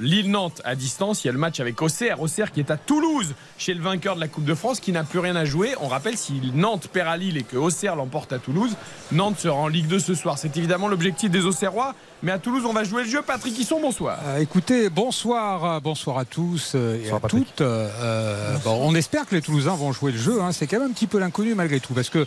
Lille-Nantes 0.00 0.62
à 0.64 0.76
distance, 0.76 1.24
il 1.24 1.26
y 1.26 1.30
a 1.30 1.32
le 1.32 1.38
match 1.40 1.58
avec 1.58 1.82
Auxerre. 1.82 2.20
Auxerre 2.22 2.52
qui 2.52 2.60
est 2.60 2.70
à 2.70 2.76
Toulouse 2.76 3.34
chez 3.58 3.74
le 3.74 3.82
vainqueur 3.82 4.14
de 4.14 4.20
la 4.20 4.28
Coupe 4.28 4.44
de 4.44 4.54
France 4.54 4.78
qui 4.78 4.92
n'a 4.92 5.02
plus 5.02 5.18
rien 5.18 5.34
à 5.34 5.44
jouer. 5.44 5.74
On 5.80 5.88
rappelle 5.88 6.16
si 6.16 6.40
Nantes 6.54 6.86
perd 6.92 7.08
à 7.08 7.16
Lille 7.16 7.36
et 7.36 7.42
que 7.42 7.56
Auxerre 7.56 7.96
l'emporte 7.96 8.32
à 8.32 8.38
Toulouse, 8.38 8.76
Nantes 9.10 9.40
sera 9.40 9.56
en 9.56 9.66
Ligue 9.66 9.88
2 9.88 9.98
ce 9.98 10.14
soir. 10.14 10.38
C'est 10.38 10.56
évidemment 10.56 10.86
l'objectif 10.86 11.30
des 11.32 11.44
Auxerrois. 11.44 11.96
Mais 12.22 12.30
à 12.30 12.38
Toulouse, 12.38 12.62
on 12.64 12.72
va 12.72 12.84
jouer 12.84 13.02
le 13.02 13.08
jeu. 13.08 13.22
Patrick 13.22 13.58
Hisson, 13.58 13.80
bonsoir. 13.80 14.20
Euh, 14.24 14.38
écoutez, 14.38 14.88
bonsoir, 14.88 15.64
euh, 15.64 15.80
bonsoir 15.80 16.18
à 16.18 16.24
tous 16.24 16.72
euh, 16.76 16.94
et 16.94 16.98
Bonsoir, 17.00 17.16
à 17.16 17.20
Patrick. 17.20 17.46
toutes. 17.56 17.60
Euh, 17.62 18.56
bon, 18.64 18.78
on 18.80 18.94
espère 18.94 19.26
que 19.26 19.34
les 19.34 19.42
Toulousains 19.42 19.74
vont 19.74 19.90
jouer 19.90 20.12
le 20.12 20.18
jeu. 20.18 20.40
hein. 20.40 20.52
C'est 20.52 20.68
quand 20.68 20.78
même 20.78 20.90
un 20.90 20.92
petit 20.92 21.08
peu 21.08 21.18
l'inconnu 21.18 21.54
malgré 21.56 21.80
tout, 21.80 21.94
parce 21.94 22.08
que 22.10 22.24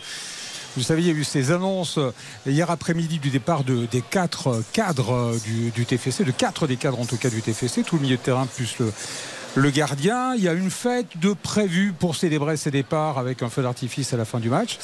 vous 0.76 0.82
savez, 0.82 1.02
il 1.02 1.08
y 1.08 1.10
a 1.10 1.14
eu 1.14 1.24
ces 1.24 1.50
annonces 1.50 1.98
euh, 1.98 2.12
hier 2.46 2.70
après-midi 2.70 3.18
du 3.18 3.30
départ 3.30 3.64
de, 3.64 3.86
des 3.86 4.00
quatre 4.00 4.48
euh, 4.48 4.64
cadres 4.72 5.12
euh, 5.12 5.38
du 5.74 5.84
TFC, 5.84 6.24
de 6.24 6.30
quatre 6.30 6.66
des 6.66 6.76
cadres 6.76 7.00
en 7.00 7.04
tout 7.04 7.16
cas 7.16 7.28
du 7.28 7.42
TFC, 7.42 7.82
tout 7.82 7.96
le 7.96 8.02
milieu 8.02 8.16
de 8.16 8.22
terrain 8.22 8.46
plus 8.46 8.78
le, 8.78 8.92
le 9.54 9.70
gardien. 9.70 10.34
Il 10.34 10.42
y 10.42 10.48
a 10.48 10.52
une 10.52 10.70
fête 10.70 11.18
de 11.20 11.32
prévue 11.32 11.92
pour 11.92 12.16
célébrer 12.16 12.56
ces 12.56 12.70
départs 12.70 13.18
avec 13.18 13.42
un 13.42 13.48
feu 13.48 13.62
d'artifice 13.62 14.12
à 14.12 14.16
la 14.16 14.24
fin 14.24 14.38
du 14.38 14.48
match. 14.48 14.78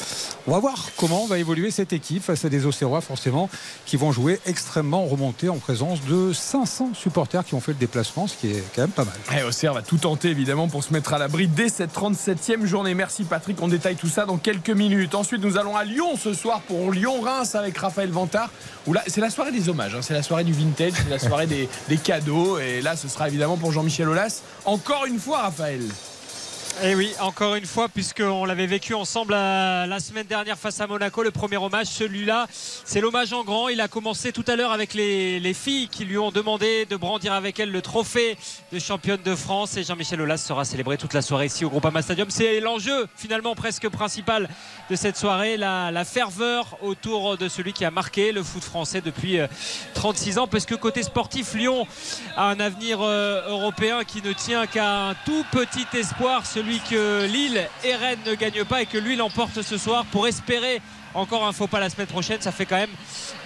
On 0.46 0.52
va 0.52 0.58
voir 0.58 0.90
comment 0.96 1.26
va 1.26 1.38
évoluer 1.38 1.70
cette 1.70 1.92
équipe 1.92 2.22
face 2.22 2.44
à 2.44 2.48
des 2.48 2.66
Auxerrois 2.66 3.00
forcément 3.00 3.48
qui 3.86 3.96
vont 3.96 4.12
jouer 4.12 4.40
extrêmement 4.46 5.06
remontés 5.06 5.48
en 5.48 5.56
présence 5.56 6.02
de 6.04 6.32
500 6.32 6.90
supporters 6.94 7.44
qui 7.44 7.54
ont 7.54 7.60
fait 7.60 7.72
le 7.72 7.78
déplacement, 7.78 8.26
ce 8.26 8.36
qui 8.36 8.48
est 8.48 8.64
quand 8.74 8.82
même 8.82 8.90
pas 8.90 9.04
mal. 9.04 9.14
Et 9.38 9.42
Auxerre 9.42 9.74
va 9.74 9.82
tout 9.82 9.98
tenter 9.98 10.28
évidemment 10.28 10.68
pour 10.68 10.84
se 10.84 10.92
mettre 10.92 11.14
à 11.14 11.18
l'abri 11.18 11.48
dès 11.48 11.68
cette 11.68 11.94
37e 11.94 12.64
journée. 12.66 12.94
Merci 12.94 13.24
Patrick, 13.24 13.60
on 13.62 13.68
détaille 13.68 13.96
tout 13.96 14.08
ça 14.08 14.26
dans 14.26 14.36
quelques 14.36 14.70
minutes. 14.70 15.14
Ensuite 15.14 15.42
nous 15.42 15.56
allons 15.56 15.76
à 15.76 15.84
Lyon 15.84 16.16
ce 16.16 16.34
soir 16.34 16.60
pour 16.62 16.92
Lyon-Reims 16.92 17.54
avec 17.54 17.76
Raphaël 17.78 18.10
Vantard. 18.10 18.50
C'est 19.06 19.20
la 19.20 19.30
soirée 19.30 19.52
des 19.52 19.68
hommages, 19.68 19.94
hein. 19.94 20.00
c'est 20.02 20.14
la 20.14 20.22
soirée 20.22 20.44
du 20.44 20.52
vintage, 20.52 20.92
c'est 20.94 21.10
la 21.10 21.18
soirée 21.18 21.46
des, 21.46 21.68
des 21.88 21.96
cadeaux. 21.96 22.58
Et 22.58 22.80
là 22.80 22.96
ce 22.96 23.08
sera 23.08 23.28
évidemment 23.28 23.56
pour 23.56 23.72
Jean-Michel 23.72 24.08
Aulas. 24.08 24.42
Encore 24.68 25.06
une 25.06 25.18
fois 25.18 25.38
Raphaël. 25.38 25.80
Et 26.80 26.94
oui, 26.94 27.12
encore 27.18 27.56
une 27.56 27.66
fois, 27.66 27.88
puisqu'on 27.88 28.44
l'avait 28.44 28.68
vécu 28.68 28.94
ensemble 28.94 29.34
euh, 29.34 29.84
la 29.86 29.98
semaine 29.98 30.28
dernière 30.28 30.56
face 30.56 30.80
à 30.80 30.86
Monaco, 30.86 31.24
le 31.24 31.32
premier 31.32 31.56
hommage, 31.56 31.88
celui-là, 31.88 32.46
c'est 32.52 33.00
l'hommage 33.00 33.32
en 33.32 33.42
grand. 33.42 33.66
Il 33.68 33.80
a 33.80 33.88
commencé 33.88 34.30
tout 34.30 34.44
à 34.46 34.54
l'heure 34.54 34.70
avec 34.70 34.94
les, 34.94 35.40
les 35.40 35.54
filles 35.54 35.88
qui 35.88 36.04
lui 36.04 36.18
ont 36.18 36.30
demandé 36.30 36.86
de 36.86 36.94
brandir 36.94 37.32
avec 37.32 37.58
elle 37.58 37.72
le 37.72 37.82
trophée 37.82 38.38
de 38.72 38.78
championne 38.78 39.20
de 39.24 39.34
France. 39.34 39.76
Et 39.76 39.82
Jean-Michel 39.82 40.20
Aulas 40.20 40.36
sera 40.36 40.64
célébré 40.64 40.96
toute 40.98 41.14
la 41.14 41.22
soirée 41.22 41.46
ici 41.46 41.64
au 41.64 41.68
Groupama 41.68 42.00
Stadium. 42.00 42.30
C'est 42.30 42.60
l'enjeu 42.60 43.08
finalement 43.16 43.56
presque 43.56 43.88
principal 43.88 44.48
de 44.88 44.94
cette 44.94 45.16
soirée, 45.16 45.56
la, 45.56 45.90
la 45.90 46.04
ferveur 46.04 46.78
autour 46.82 47.36
de 47.36 47.48
celui 47.48 47.72
qui 47.72 47.84
a 47.86 47.90
marqué 47.90 48.30
le 48.30 48.44
foot 48.44 48.62
français 48.62 49.00
depuis 49.00 49.40
euh, 49.40 49.48
36 49.94 50.38
ans. 50.38 50.46
Parce 50.46 50.64
que 50.64 50.76
côté 50.76 51.02
sportif, 51.02 51.54
Lyon 51.54 51.88
a 52.36 52.50
un 52.50 52.60
avenir 52.60 53.00
euh, 53.02 53.48
européen 53.48 54.04
qui 54.04 54.22
ne 54.22 54.32
tient 54.32 54.68
qu'à 54.68 55.08
un 55.08 55.14
tout 55.24 55.44
petit 55.50 55.86
espoir, 55.94 56.46
celui 56.46 56.67
que 56.78 57.24
Lille 57.26 57.66
et 57.84 57.94
Rennes 57.94 58.18
ne 58.26 58.34
gagnent 58.34 58.64
pas 58.64 58.82
et 58.82 58.86
que 58.86 58.98
lui 58.98 59.16
l'emporte 59.16 59.62
ce 59.62 59.78
soir 59.78 60.04
pour 60.06 60.26
espérer 60.28 60.80
encore 61.14 61.46
un 61.46 61.52
faux 61.52 61.66
pas 61.66 61.80
la 61.80 61.88
semaine 61.90 62.06
prochaine. 62.06 62.40
Ça 62.40 62.52
fait 62.52 62.66
quand 62.66 62.76
même 62.76 62.90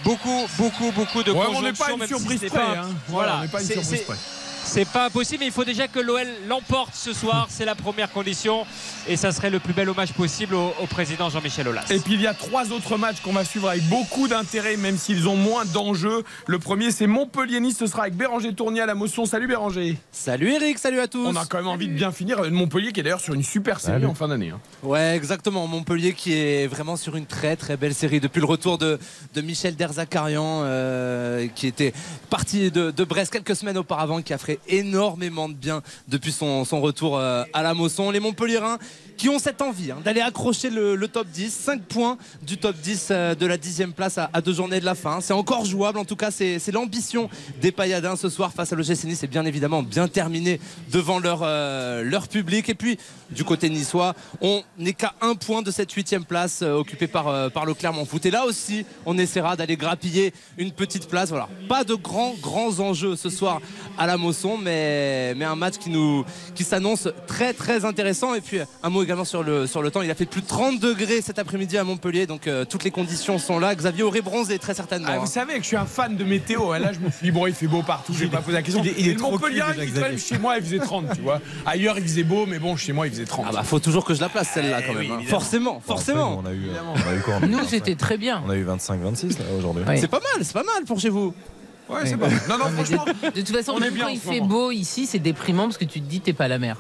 beaucoup, 0.05 0.47
beaucoup, 0.59 0.91
beaucoup 0.93 1.23
de 1.23 1.31
Ouais, 1.31 1.39
on 1.39 1.45
conjonctions, 1.55 1.63
n'est 1.63 1.73
pas 1.73 1.91
une 1.93 1.99
même 2.01 2.09
si 2.09 2.15
surprise 2.15 2.41
c'est 2.41 2.49
près. 2.49 2.59
pas- 2.59 2.81
hein. 2.81 2.91
Voilà, 3.09 3.37
on 3.39 3.43
n'est 3.43 3.49
pas 3.49 3.61
une 3.61 3.67
c'est- 3.67 3.75
surprise 3.75 3.99
c'est- 4.01 4.05
près. 4.05 4.17
C'est 4.65 4.85
pas 4.89 5.07
impossible, 5.07 5.41
mais 5.41 5.47
il 5.47 5.53
faut 5.53 5.65
déjà 5.65 5.89
que 5.89 5.99
l'OL 6.01 6.27
l'emporte 6.49 6.95
ce 6.95 7.13
soir. 7.13 7.47
C'est 7.51 7.65
la 7.65 7.75
première 7.75 8.11
condition. 8.11 8.65
Et 9.09 9.17
ça 9.17 9.33
serait 9.33 9.51
le 9.51 9.59
plus 9.59 9.73
bel 9.75 9.89
hommage 9.89 10.13
possible 10.13 10.55
au, 10.55 10.73
au 10.81 10.87
président 10.87 11.29
Jean-Michel 11.29 11.69
Aulas. 11.69 11.85
Et 11.91 11.99
puis 11.99 12.15
il 12.15 12.21
y 12.23 12.27
a 12.27 12.35
trois 12.35 12.71
autres 12.73 12.97
matchs 12.97 13.21
qu'on 13.21 13.33
va 13.33 13.45
suivre 13.45 13.69
avec 13.69 13.83
beaucoup 13.89 14.29
d'intérêt, 14.29 14.77
même 14.77 14.97
s'ils 14.97 15.29
ont 15.29 15.37
moins 15.37 15.65
d'enjeux. 15.65 16.23
Le 16.47 16.59
premier, 16.59 16.91
c'est 16.91 17.07
Montpellier-Nice. 17.07 17.77
Ce 17.79 17.87
sera 17.87 18.03
avec 18.03 18.15
Béranger 18.15 18.55
Tournier 18.55 18.81
à 18.83 18.87
la 18.87 18.95
Mosson. 18.95 19.27
Salut 19.27 19.47
Béranger. 19.49 19.99
Salut 20.13 20.53
Eric, 20.53 20.79
salut 20.79 21.01
à 21.01 21.09
tous. 21.09 21.27
On 21.27 21.37
a 21.37 21.45
quand 21.47 21.59
même 21.59 21.67
envie 21.69 21.89
de 21.89 21.93
bien 21.95 22.13
finir. 22.13 22.39
Montpellier 22.51 22.93
qui 22.93 23.01
est 23.01 23.03
d'ailleurs 23.03 23.21
sur 23.21 23.35
une 23.35 23.43
super 23.43 23.81
série 23.81 23.95
Salut. 23.95 24.07
en 24.07 24.15
fin 24.15 24.29
d'année. 24.29 24.51
hein. 24.51 24.61
Ouais, 24.83 25.17
exactement. 25.17 25.67
Montpellier 25.67 26.13
qui 26.15 26.33
est 26.35 26.67
vraiment 26.69 26.97
sur 26.97 27.17
une 27.17 27.27
très 27.27 27.57
très 27.57 27.77
belle 27.77 27.95
série 27.95 28.21
depuis 28.21 28.41
le 28.41 28.47
retour 28.47 28.79
de, 28.79 28.99
de 29.35 29.41
Michel 29.41 29.75
Derzakarian, 29.77 30.63
euh, 30.65 31.49
qui 31.55 31.67
était 31.67 31.93
parti 32.31 32.71
de, 32.71 32.91
de 32.91 33.05
Brest 33.05 33.33
quelques 33.33 33.57
semaines 33.57 33.79
auparavant, 33.79 34.23
qui 34.23 34.33
a 34.33 34.39
fait 34.39 34.52
énormément 34.69 35.49
de 35.49 35.55
bien 35.55 35.83
depuis 36.09 36.33
son, 36.33 36.65
retour 36.65 37.19
euh, 37.19 37.45
à 37.53 37.63
la 37.63 37.75
Mosson. 37.75 38.11
Les 38.11 38.21
Montpelliérains 38.21 38.79
qui 39.17 39.29
ont 39.29 39.39
cette 39.39 39.63
envie 39.63 39.91
hein, 39.91 39.99
d'aller 40.05 40.21
accrocher 40.21 40.71
le, 40.71 40.97
top 41.09 41.29
10, 41.29 41.53
5 41.53 41.83
points 41.83 42.19
du 42.43 42.59
top 42.59 42.77
10 42.77 43.09
euh, 43.11 43.35
de 43.35 43.47
la 43.47 43.57
dixième 43.57 43.93
place 43.93 44.19
à, 44.19 44.29
deux 44.41 44.53
journées 44.53 44.81
de 44.81 44.85
la 44.85 44.95
fin. 44.95 45.21
C'est 45.21 45.33
encore 45.33 45.65
jouable, 45.65 45.99
en 45.99 46.05
tout 46.05 46.17
cas 46.17 46.31
c'est 46.31 46.73
l'ambition 46.73 47.29
des 47.61 47.73
Payadins 47.73 48.17
ce 48.17 48.29
soir 48.29 48.53
face 48.53 48.73
à 48.73 48.77
l'OGC 48.77 49.05
Nice. 49.05 49.19
C'est 49.21 49.27
bien 49.27 49.45
évidemment 49.45 49.83
bien 49.83 50.09
terminé 50.09 50.61
devant 50.91 51.19
leur, 51.19 51.41
euh, 51.43 52.03
leur 52.03 52.29
public. 52.29 52.69
Et 52.69 52.75
puis 52.75 52.99
du 53.31 53.45
côté 53.45 53.71
niçois, 53.71 54.15
on 54.41 54.63
n'est 54.79 54.93
qu'à 54.93 55.15
un 55.21 55.35
point 55.35 55.63
de 55.63 55.71
cette 55.71 55.93
huitième 55.93 56.25
place 56.25 56.61
euh, 56.63 56.75
occupée 56.75 57.07
par, 57.07 57.51
par 57.53 57.65
le 57.65 57.75
Clermont 57.75 58.05
Foot. 58.05 58.27
Et 58.27 58.31
là 58.31 58.45
aussi, 58.45 58.85
on 59.07 59.17
essaiera 59.19 59.57
d'aller 59.57 59.77
grappiller 59.77 60.33
une 60.59 60.73
petite 60.73 61.09
place. 61.09 61.29
Voilà, 61.29 61.49
pas 61.69 61.85
de 61.85 61.95
grands 61.95 62.35
grands 62.41 62.81
enjeux 62.81 63.17
ce 63.17 63.31
soir 63.31 63.61
à 63.99 64.07
la 64.07 64.17
Mosson, 64.17 64.59
mais, 64.59 65.35
mais 65.35 65.45
un 65.45 65.57
match 65.57 65.75
qui 65.79 65.93
qui 66.55 66.65
s'annonce 66.65 67.09
très 67.27 67.53
très 67.53 67.85
intéressant. 67.85 68.35
Et 68.35 68.41
puis 68.41 68.59
un 68.83 68.91
également 69.03 69.25
sur 69.25 69.43
le, 69.43 69.67
sur 69.67 69.83
le 69.83 69.91
temps. 69.91 70.03
Il 70.03 70.11
a 70.11 70.15
fait 70.15 70.27
plus 70.27 70.41
de 70.43 70.47
30 70.47 70.79
degrés 70.81 71.21
cet 71.23 71.39
après-midi 71.39 71.77
à 71.79 71.85
Montpellier, 71.85 72.27
donc 72.27 72.47
euh, 72.47 72.65
toutes 72.65 72.85
les 72.85 72.91
conditions 72.91 73.39
sont 73.39 73.59
là. 73.59 73.75
Xavier 73.75 74.03
aurait 74.03 74.21
bronzé 74.21 74.59
très 74.59 74.75
certainement. 74.75 75.09
Ah, 75.11 75.15
hein. 75.15 75.19
vous 75.21 75.27
savez 75.27 75.55
que 75.55 75.63
je 75.63 75.67
suis 75.67 75.77
un 75.77 75.87
fan 75.87 76.17
de 76.17 76.25
météo. 76.25 76.73
hein. 76.73 76.79
Là, 76.79 76.93
je 76.93 76.99
me 77.01 77.11
suis 77.11 77.25
dit, 77.27 77.31
bon, 77.31 77.47
il 77.47 77.55
fait 77.55 77.67
beau 77.67 77.83
partout. 77.83 78.13
Je 78.15 78.21
vais 78.21 78.27
pas 78.31 78.39
poser 78.41 78.57
la 78.57 78.63
question. 78.63 78.83
il 78.85 78.91
est- 78.91 78.95
il 78.99 79.09
est 79.09 79.17
trop 79.17 79.33
Montpellier, 79.33 79.61
cul, 79.75 79.81
il 79.85 79.93
dit 79.93 80.01
même, 80.01 80.19
chez 80.19 80.39
moi, 80.39 80.57
il 80.59 80.65
faisait 80.65 80.79
30, 80.79 81.15
tu 81.15 81.21
vois. 81.23 81.41
Ailleurs, 81.67 81.97
il 81.99 82.05
faisait 82.05 82.23
beau, 82.25 82.47
mais 82.47 82.59
bon, 82.59 82.77
chez 82.77 82.93
moi, 82.93 83.07
il 83.07 83.13
faisait 83.13 83.25
30. 83.25 83.47
Ah 83.49 83.53
bah 83.53 83.63
faut 83.63 83.79
toujours 83.81 84.05
que 84.05 84.15
je 84.15 84.21
la 84.21 84.29
place 84.29 84.49
celle-là 84.55 84.83
quand 84.83 84.95
même. 84.95 85.11
hein. 85.11 85.21
Forcément, 85.27 85.81
forcément. 85.85 86.41
On 86.43 86.47
a 86.47 86.53
eu, 86.53 86.63
on 86.95 87.11
a 87.11 87.15
eu 87.15 87.21
quoi 87.21 87.35
on 87.41 87.43
a 87.43 87.47
eu 87.47 87.49
Nous, 87.51 87.57
25. 87.59 87.71
c'était 87.71 87.95
très 87.95 88.17
bien. 88.17 88.43
On 88.47 88.51
a 88.51 88.57
eu 88.57 88.65
25-26 88.65 89.39
là 89.39 89.45
aujourd'hui. 89.59 89.85
C'est 89.99 90.09
pas 90.09 90.21
mal, 90.21 90.45
c'est 90.45 90.53
pas 90.53 90.63
mal 90.63 90.85
pour 90.87 90.99
chez 91.01 91.09
vous. 91.09 91.35
Ouais, 91.89 92.01
c'est 92.05 92.17
pas 92.17 92.29
mal. 92.29 92.41
Non, 92.49 92.59
non, 92.59 92.67
de- 92.67 92.71
franchement. 92.71 93.05
De 93.35 93.41
toute 93.41 93.51
façon, 93.57 93.73
on 93.75 93.79
est 93.79 93.81
même 93.83 93.95
bien 93.95 94.05
quand 94.05 94.11
il 94.11 94.19
fait 94.21 94.41
moment. 94.41 94.47
beau 94.47 94.71
ici, 94.71 95.07
c'est 95.07 95.19
déprimant 95.19 95.65
parce 95.65 95.77
que 95.79 95.85
tu 95.85 96.01
te 96.01 96.09
dis 96.09 96.21
t'es 96.21 96.33
pas 96.33 96.45
à 96.45 96.49
la 96.49 96.59
mer. 96.59 96.77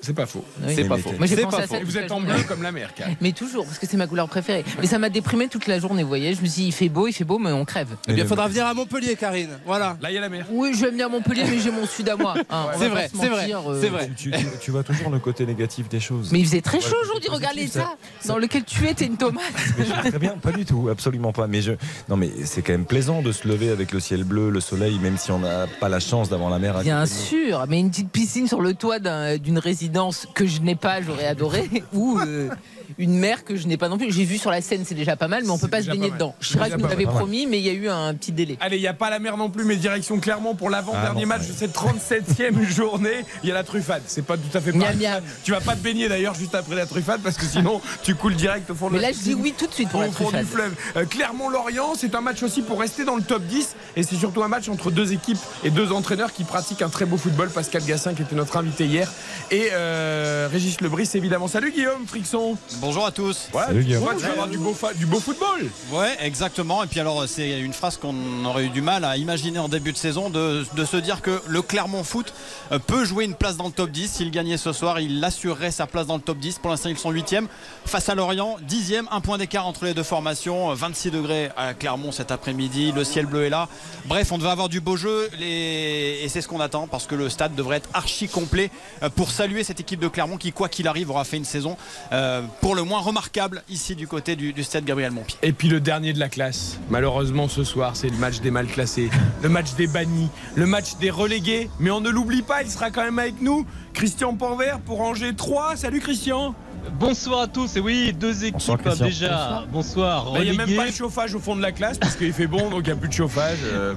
C'est 0.00 0.14
pas 0.14 0.26
faux. 0.26 0.44
Oui. 0.64 0.72
C'est 0.76 0.84
pas 0.84 0.96
faux. 0.98 1.10
C'est 1.26 1.36
pas 1.42 1.78
Vous 1.84 1.98
êtes 1.98 2.10
en 2.12 2.20
bleu 2.20 2.34
comme 2.46 2.62
la 2.62 2.70
mer, 2.72 2.94
Karine. 2.94 3.16
Mais 3.20 3.32
toujours, 3.32 3.64
parce 3.64 3.78
que 3.78 3.86
c'est 3.86 3.96
ma 3.96 4.06
couleur 4.06 4.28
préférée. 4.28 4.64
Mais 4.80 4.86
ça 4.86 4.98
m'a 4.98 5.08
déprimé 5.08 5.48
toute 5.48 5.66
la 5.66 5.78
journée, 5.80 6.02
vous 6.02 6.08
voyez. 6.08 6.34
Je 6.34 6.40
me 6.40 6.46
suis 6.46 6.62
dit, 6.62 6.68
il 6.68 6.72
fait 6.72 6.88
beau, 6.88 7.08
il 7.08 7.12
fait 7.12 7.24
beau, 7.24 7.38
mais 7.38 7.50
on 7.50 7.64
crève. 7.64 7.88
Eh 8.08 8.12
bien, 8.12 8.24
il 8.24 8.28
faudra 8.28 8.46
venir 8.48 8.66
à 8.66 8.74
Montpellier, 8.74 9.16
Karine. 9.16 9.58
Voilà. 9.66 9.96
Là, 10.00 10.10
il 10.10 10.14
y 10.14 10.18
a 10.18 10.20
la 10.20 10.28
mer. 10.28 10.46
Oui, 10.50 10.70
je 10.74 10.80
vais 10.84 10.90
venir 10.90 11.06
à 11.06 11.08
Montpellier, 11.08 11.42
mais 11.50 11.58
j'ai 11.58 11.70
mon 11.70 11.86
sud 11.86 12.08
à 12.08 12.16
moi. 12.16 12.34
hein. 12.50 12.66
On 12.74 12.78
C'est 12.78 12.88
vrai, 12.88 13.10
c'est 13.12 13.28
vrai, 13.28 13.52
euh. 13.52 13.80
c'est 13.80 13.88
vrai. 13.88 14.10
Tu, 14.16 14.30
tu- 14.30 14.46
tu 14.60 14.70
vois 14.70 14.82
toujours 14.84 15.10
le 15.10 15.18
côté 15.18 15.44
négatif 15.46 15.88
des 15.88 16.00
choses. 16.00 16.30
Mais 16.32 16.38
il 16.40 16.44
faisait 16.46 16.60
très 16.60 16.78
Ouais, 16.78 16.84
chaud 16.84 16.96
aujourd'hui, 17.02 17.28
positif, 17.30 17.48
regarde 17.74 17.96
ça- 18.20 18.28
dans 18.28 18.38
lequel 18.38 18.64
tu 18.64 18.86
es, 18.86 18.94
t'es 18.94 19.06
une 19.06 19.16
tomate. 19.16 19.42
Mais 19.78 19.84
je- 19.84 20.08
très 20.10 20.18
bien, 20.18 20.36
pas 20.40 20.52
du 20.52 20.64
tout, 20.64 20.88
absolument 20.90 21.32
pas. 21.32 21.46
Mais 21.48 21.60
je, 21.60 21.72
non, 22.08 22.16
mais 22.16 22.30
c'est 22.44 22.62
quand 22.62 22.72
même 22.72 22.84
plaisant 22.86 23.20
de 23.22 23.32
se 23.32 23.48
lever 23.48 23.70
avec 23.70 23.92
le 23.92 24.00
ciel 24.00 24.22
bleu, 24.24 24.50
le 24.50 24.60
soleil, 24.60 24.98
même 25.00 25.18
si 25.18 25.30
on 25.32 25.40
n'a 25.40 25.66
pas 25.80 25.88
la 25.88 25.98
chance 26.00 26.28
d'avoir 26.28 26.50
la 26.50 26.58
mer. 26.58 26.76
à 26.76 26.82
Bien 26.82 27.04
sûr, 27.06 27.64
mais 27.68 27.80
une 27.80 27.90
petite 27.90 28.10
piscine 28.10 28.46
sur 28.46 28.60
le 28.60 28.74
toit 28.74 28.98
d'un- 29.00 29.36
d'une 29.38 29.58
résidence 29.58 29.87
que 30.34 30.46
je 30.46 30.60
n'ai 30.60 30.74
pas, 30.74 31.02
j'aurais 31.02 31.26
adoré, 31.26 31.68
ou 31.92 32.18
euh, 32.18 32.48
une 32.96 33.18
mer 33.18 33.44
que 33.44 33.56
je 33.56 33.66
n'ai 33.66 33.76
pas 33.76 33.88
non 33.88 33.98
plus. 33.98 34.12
J'ai 34.12 34.24
vu 34.24 34.38
sur 34.38 34.50
la 34.50 34.60
scène, 34.60 34.84
c'est 34.86 34.94
déjà 34.94 35.16
pas 35.16 35.28
mal, 35.28 35.42
mais 35.44 35.50
on 35.50 35.58
peut 35.58 35.68
pas 35.68 35.82
se 35.82 35.90
baigner 35.90 36.08
pas 36.08 36.14
dedans. 36.14 36.34
Chirac 36.40 36.76
nous 36.78 36.86
l'avait 36.86 37.04
promis, 37.04 37.46
mais 37.46 37.58
il 37.58 37.64
y 37.66 37.70
a 37.70 37.72
eu 37.74 37.88
un 37.88 38.14
petit 38.14 38.32
délai. 38.32 38.56
Allez, 38.60 38.76
il 38.76 38.80
n'y 38.80 38.86
a 38.88 38.94
pas 38.94 39.10
la 39.10 39.18
mer 39.18 39.36
non 39.36 39.50
plus, 39.50 39.64
mais 39.64 39.76
direction 39.76 40.18
Clermont 40.20 40.54
pour 40.54 40.70
l'avant-dernier 40.70 41.22
Ah, 41.24 41.26
match 41.26 41.46
de 41.46 41.52
cette 41.52 41.74
37e 41.74 42.62
journée. 42.68 43.24
Il 43.42 43.48
y 43.48 43.52
a 43.52 43.54
la 43.54 43.64
truffade. 43.64 44.02
C'est 44.06 44.24
pas 44.24 44.36
tout 44.36 44.56
à 44.56 44.60
fait 44.60 44.72
pareil. 44.72 44.96
Miam, 44.98 45.12
miam. 45.14 45.22
Tu 45.44 45.50
vas 45.52 45.60
pas 45.60 45.74
te 45.76 45.80
baigner 45.80 46.08
d'ailleurs 46.08 46.34
juste 46.34 46.54
après 46.54 46.74
la 46.76 46.86
truffade 46.86 47.20
parce 47.22 47.36
que 47.36 47.46
sinon 47.46 47.80
tu 48.02 48.14
coules 48.14 48.34
direct 48.36 48.70
au 48.70 48.74
fond 48.74 48.88
de 48.88 48.94
Mais 48.94 49.00
là, 49.00 49.12
je 49.12 49.18
dis 49.18 49.34
oui 49.34 49.54
tout 49.56 49.66
de 49.66 49.72
suite 49.74 49.88
pour 49.90 50.00
au 50.00 50.04
la 50.04 50.10
fond 50.10 50.24
truffade. 50.24 50.44
du 50.44 50.50
fleuve. 50.50 50.74
Euh, 50.96 51.04
Clermont-Lorient, 51.04 51.94
c'est 51.96 52.14
un 52.14 52.20
match 52.20 52.42
aussi 52.42 52.62
pour 52.62 52.80
rester 52.80 53.04
dans 53.04 53.16
le 53.16 53.22
top 53.22 53.42
10 53.44 53.74
et 53.96 54.02
c'est 54.02 54.16
surtout 54.16 54.42
un 54.42 54.48
match 54.48 54.68
entre 54.68 54.90
deux 54.90 55.12
équipes 55.12 55.38
et 55.64 55.70
deux 55.70 55.92
entraîneurs 55.92 56.32
qui 56.32 56.44
pratiquent 56.44 56.82
un 56.82 56.88
très 56.88 57.04
beau 57.04 57.16
football. 57.16 57.50
Pascal 57.50 57.84
Gassin 57.84 58.14
qui 58.14 58.22
était 58.22 58.34
notre 58.36 58.56
invité 58.56 58.86
hier 58.86 59.10
et 59.50 59.68
euh, 59.72 60.48
Régis 60.50 60.80
Lebris 60.80 61.10
évidemment. 61.14 61.48
Salut 61.48 61.72
Guillaume 61.72 62.06
Frixon. 62.06 62.56
Bonjour 62.80 63.04
à 63.06 63.10
tous. 63.10 63.48
Ouais, 63.52 63.62
Salut, 63.66 63.84
tu 63.84 63.96
vois, 63.96 64.14
tu 64.14 64.20
vas 64.22 64.30
avoir 64.30 64.46
du 64.46 64.56
beau, 64.58 64.72
fa- 64.72 64.94
du 64.94 65.04
beau 65.04 65.18
football. 65.18 65.68
Ouais, 65.90 66.16
exactement. 66.20 66.84
Et 66.84 66.86
puis 66.86 67.00
alors, 67.00 67.24
c'est 67.26 67.58
une 67.60 67.72
phrase 67.72 67.96
qu'on 67.96 68.44
aurait 68.44 68.66
eu 68.66 68.68
du 68.68 68.82
mal 68.82 69.04
à 69.04 69.16
imaginer 69.16 69.58
en 69.58 69.68
début 69.68 69.92
de 69.92 69.96
saison, 69.96 70.30
de, 70.30 70.64
de 70.76 70.84
se 70.84 70.96
dire 70.96 71.20
que 71.20 71.42
le 71.48 71.60
Clermont 71.60 72.04
Foot 72.04 72.32
euh, 72.70 72.78
peut 72.78 73.04
jouer 73.04 73.24
une 73.24 73.34
place 73.34 73.56
dans 73.56 73.66
le 73.66 73.72
top 73.72 73.90
10. 73.90 74.08
S'il 74.12 74.30
gagnait 74.30 74.56
ce 74.58 74.72
soir, 74.72 75.00
il 75.00 75.22
assurerait 75.24 75.72
sa 75.72 75.86
place 75.88 76.06
dans 76.06 76.14
le 76.14 76.20
top 76.22 76.38
10. 76.38 76.60
Pour 76.60 76.70
l'instant, 76.70 76.88
ils 76.88 76.98
sont 76.98 77.12
8e. 77.12 77.46
Face 77.84 78.08
à 78.08 78.14
Lorient, 78.14 78.56
10e, 78.68 79.06
un 79.10 79.20
point 79.20 79.38
d'écart 79.38 79.66
entre 79.66 79.84
les 79.84 79.94
deux 79.94 80.04
formations. 80.04 80.72
26 80.72 81.10
degrés 81.10 81.50
à 81.56 81.74
Clermont 81.74 82.12
cet 82.12 82.30
après-midi. 82.30 82.92
Le 82.92 83.02
ciel 83.02 83.26
bleu 83.26 83.44
est 83.44 83.50
là. 83.50 83.66
Bref, 84.04 84.30
on 84.30 84.38
devait 84.38 84.50
avoir 84.50 84.68
du 84.68 84.80
beau 84.80 84.96
jeu. 84.96 85.28
Les... 85.40 86.20
Et 86.22 86.28
c'est 86.28 86.42
ce 86.42 86.48
qu'on 86.48 86.60
attend 86.60 86.86
parce 86.86 87.06
que 87.06 87.16
le 87.16 87.28
stade 87.28 87.56
devrait 87.56 87.78
être 87.78 87.88
archi 87.92 88.28
complet 88.28 88.70
euh, 89.02 89.08
pour 89.08 89.30
saluer 89.32 89.64
cette 89.64 89.80
équipe 89.80 89.98
de 89.98 90.08
Clermont 90.08 90.36
qui, 90.36 90.52
quoi 90.52 90.68
qu'il 90.68 90.86
arrive, 90.86 91.10
aura 91.10 91.24
fait 91.24 91.38
une 91.38 91.44
saison 91.44 91.76
euh, 92.12 92.42
pour 92.68 92.74
le 92.74 92.82
moins 92.82 93.00
remarquable 93.00 93.62
ici 93.70 93.94
du 93.94 94.06
côté 94.06 94.36
du, 94.36 94.62
stade 94.62 94.84
Gabriel 94.84 95.10
Montpied. 95.10 95.38
Et 95.42 95.54
puis 95.54 95.68
le 95.68 95.80
dernier 95.80 96.12
de 96.12 96.18
la 96.18 96.28
classe, 96.28 96.78
malheureusement 96.90 97.48
ce 97.48 97.64
soir, 97.64 97.96
c'est 97.96 98.10
le 98.10 98.18
match 98.18 98.40
des 98.40 98.50
mal 98.50 98.66
classés, 98.66 99.08
le 99.42 99.48
match 99.48 99.72
des 99.76 99.86
bannis, 99.86 100.28
le 100.54 100.66
match 100.66 100.96
des 100.96 101.08
relégués. 101.08 101.70
Mais 101.80 101.90
on 101.90 102.02
ne 102.02 102.10
l'oublie 102.10 102.42
pas, 102.42 102.62
il 102.62 102.70
sera 102.70 102.90
quand 102.90 103.04
même 103.04 103.18
avec 103.18 103.40
nous. 103.40 103.64
Christian 103.94 104.34
Panvert 104.34 104.80
pour 104.80 105.00
Angers 105.00 105.34
3. 105.34 105.76
Salut 105.76 106.00
Christian. 106.00 106.54
Bonsoir 106.98 107.40
à 107.42 107.46
tous, 107.48 107.76
et 107.76 107.80
oui, 107.80 108.12
deux 108.12 108.44
équipes 108.44 108.76
Christian. 108.78 109.06
déjà. 109.06 109.64
Bonsoir. 109.70 110.32
Il 110.36 110.42
n'y 110.42 110.48
a 110.48 110.52
même 110.52 110.60
reléguées. 110.62 110.76
pas 110.76 110.86
de 110.86 110.92
chauffage 110.92 111.34
au 111.34 111.38
fond 111.40 111.54
de 111.56 111.62
la 111.62 111.72
classe 111.72 111.98
parce 111.98 112.16
qu'il 112.16 112.32
fait 112.32 112.46
bon 112.46 112.70
donc 112.70 112.80
il 112.84 112.86
n'y 112.86 112.90
a 112.92 112.96
plus 112.96 113.08
de 113.08 113.12
chauffage. 113.14 113.58
euh. 113.64 113.94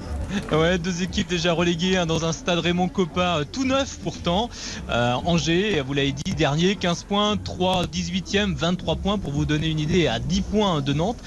Ouais, 0.50 0.78
deux 0.78 1.02
équipes 1.02 1.28
déjà 1.28 1.52
reléguées 1.52 1.96
hein, 1.96 2.06
dans 2.06 2.24
un 2.24 2.32
stade 2.32 2.58
Raymond 2.58 2.88
Coppa 2.88 3.38
euh, 3.38 3.44
tout 3.50 3.64
neuf 3.64 3.98
pourtant. 4.02 4.50
Euh, 4.90 5.14
Angers, 5.24 5.80
vous 5.86 5.92
l'avez 5.94 6.12
dit, 6.12 6.34
dernier, 6.34 6.76
15 6.76 7.04
points, 7.04 7.36
3 7.36 7.86
18e, 7.86 8.54
23 8.54 8.96
points 8.96 9.18
pour 9.18 9.32
vous 9.32 9.44
donner 9.44 9.68
une 9.68 9.78
idée 9.80 10.06
à 10.06 10.18
10 10.18 10.40
points 10.42 10.80
de 10.80 10.92
Nantes. 10.92 11.18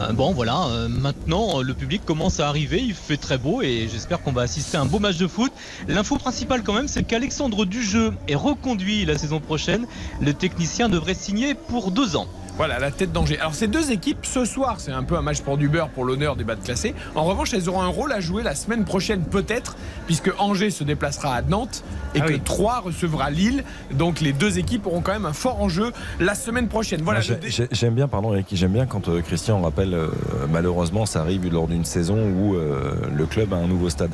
Euh, 0.00 0.12
bon 0.12 0.32
voilà, 0.32 0.66
euh, 0.68 0.88
maintenant 0.88 1.60
le 1.62 1.74
public 1.74 2.04
commence 2.04 2.40
à 2.40 2.48
arriver, 2.48 2.80
il 2.82 2.94
fait 2.94 3.16
très 3.16 3.38
beau 3.38 3.62
et 3.62 3.88
j'espère 3.90 4.22
qu'on 4.22 4.32
va 4.32 4.42
assister 4.42 4.76
à 4.76 4.80
un 4.82 4.86
beau 4.86 4.98
match 4.98 5.16
de 5.18 5.26
foot. 5.26 5.52
L'info 5.88 6.16
principale 6.16 6.62
quand 6.62 6.74
même, 6.74 6.88
c'est 6.88 7.02
qu'Alexandre 7.02 7.64
Dujeu 7.64 8.12
est 8.28 8.34
reconduit 8.34 9.04
la 9.04 9.16
saison 9.18 9.40
prochaine. 9.40 9.86
Le 10.20 10.32
technicien 10.34 10.88
devrait 11.02 11.14
signer 11.14 11.54
pour 11.54 11.90
deux 11.90 12.14
ans. 12.16 12.26
Voilà, 12.58 12.78
la 12.78 12.90
tête 12.90 13.12
d'Angers. 13.12 13.38
Alors 13.40 13.54
ces 13.54 13.66
deux 13.66 13.90
équipes, 13.92 14.18
ce 14.26 14.44
soir, 14.44 14.76
c'est 14.78 14.92
un 14.92 15.02
peu 15.04 15.16
un 15.16 15.22
match 15.22 15.40
pour 15.40 15.56
du 15.56 15.68
beurre 15.70 15.88
pour 15.88 16.04
l'honneur 16.04 16.36
des 16.36 16.44
bas 16.44 16.54
de 16.54 16.62
classés. 16.62 16.94
En 17.14 17.24
revanche, 17.24 17.54
elles 17.54 17.68
auront 17.70 17.80
un 17.80 17.86
rôle 17.88 18.12
à 18.12 18.20
jouer 18.20 18.42
la 18.42 18.54
semaine 18.54 18.84
prochaine 18.84 19.22
peut-être, 19.24 19.74
puisque 20.06 20.30
Angers 20.38 20.70
se 20.70 20.84
déplacera 20.84 21.34
à 21.34 21.40
Nantes 21.42 21.82
et 22.14 22.20
Ah 22.20 22.26
que 22.26 22.34
oui. 22.34 22.40
Troyes 22.44 22.80
recevra 22.80 23.30
Lille. 23.30 23.64
Donc 23.92 24.20
les 24.20 24.34
deux 24.34 24.58
équipes 24.58 24.86
auront 24.86 25.00
quand 25.00 25.12
même 25.14 25.24
un 25.24 25.32
fort 25.32 25.62
enjeu 25.62 25.92
la 26.20 26.34
semaine 26.34 26.68
prochaine. 26.68 27.00
Voilà. 27.02 27.20
Dé- 27.22 27.66
J'aime 27.72 27.94
bien, 27.94 28.06
pardon 28.06 28.34
j'aime 28.52 28.72
bien 28.72 28.84
quand 28.84 29.08
euh, 29.08 29.22
Christian 29.22 29.60
rappelle, 29.62 29.94
euh, 29.94 30.08
malheureusement 30.50 31.06
ça 31.06 31.20
arrive 31.22 31.50
lors 31.50 31.66
d'une 31.68 31.86
saison 31.86 32.18
où 32.18 32.54
euh, 32.54 32.92
le 33.16 33.24
club 33.24 33.54
a 33.54 33.56
un 33.56 33.66
nouveau 33.66 33.88
stade. 33.88 34.12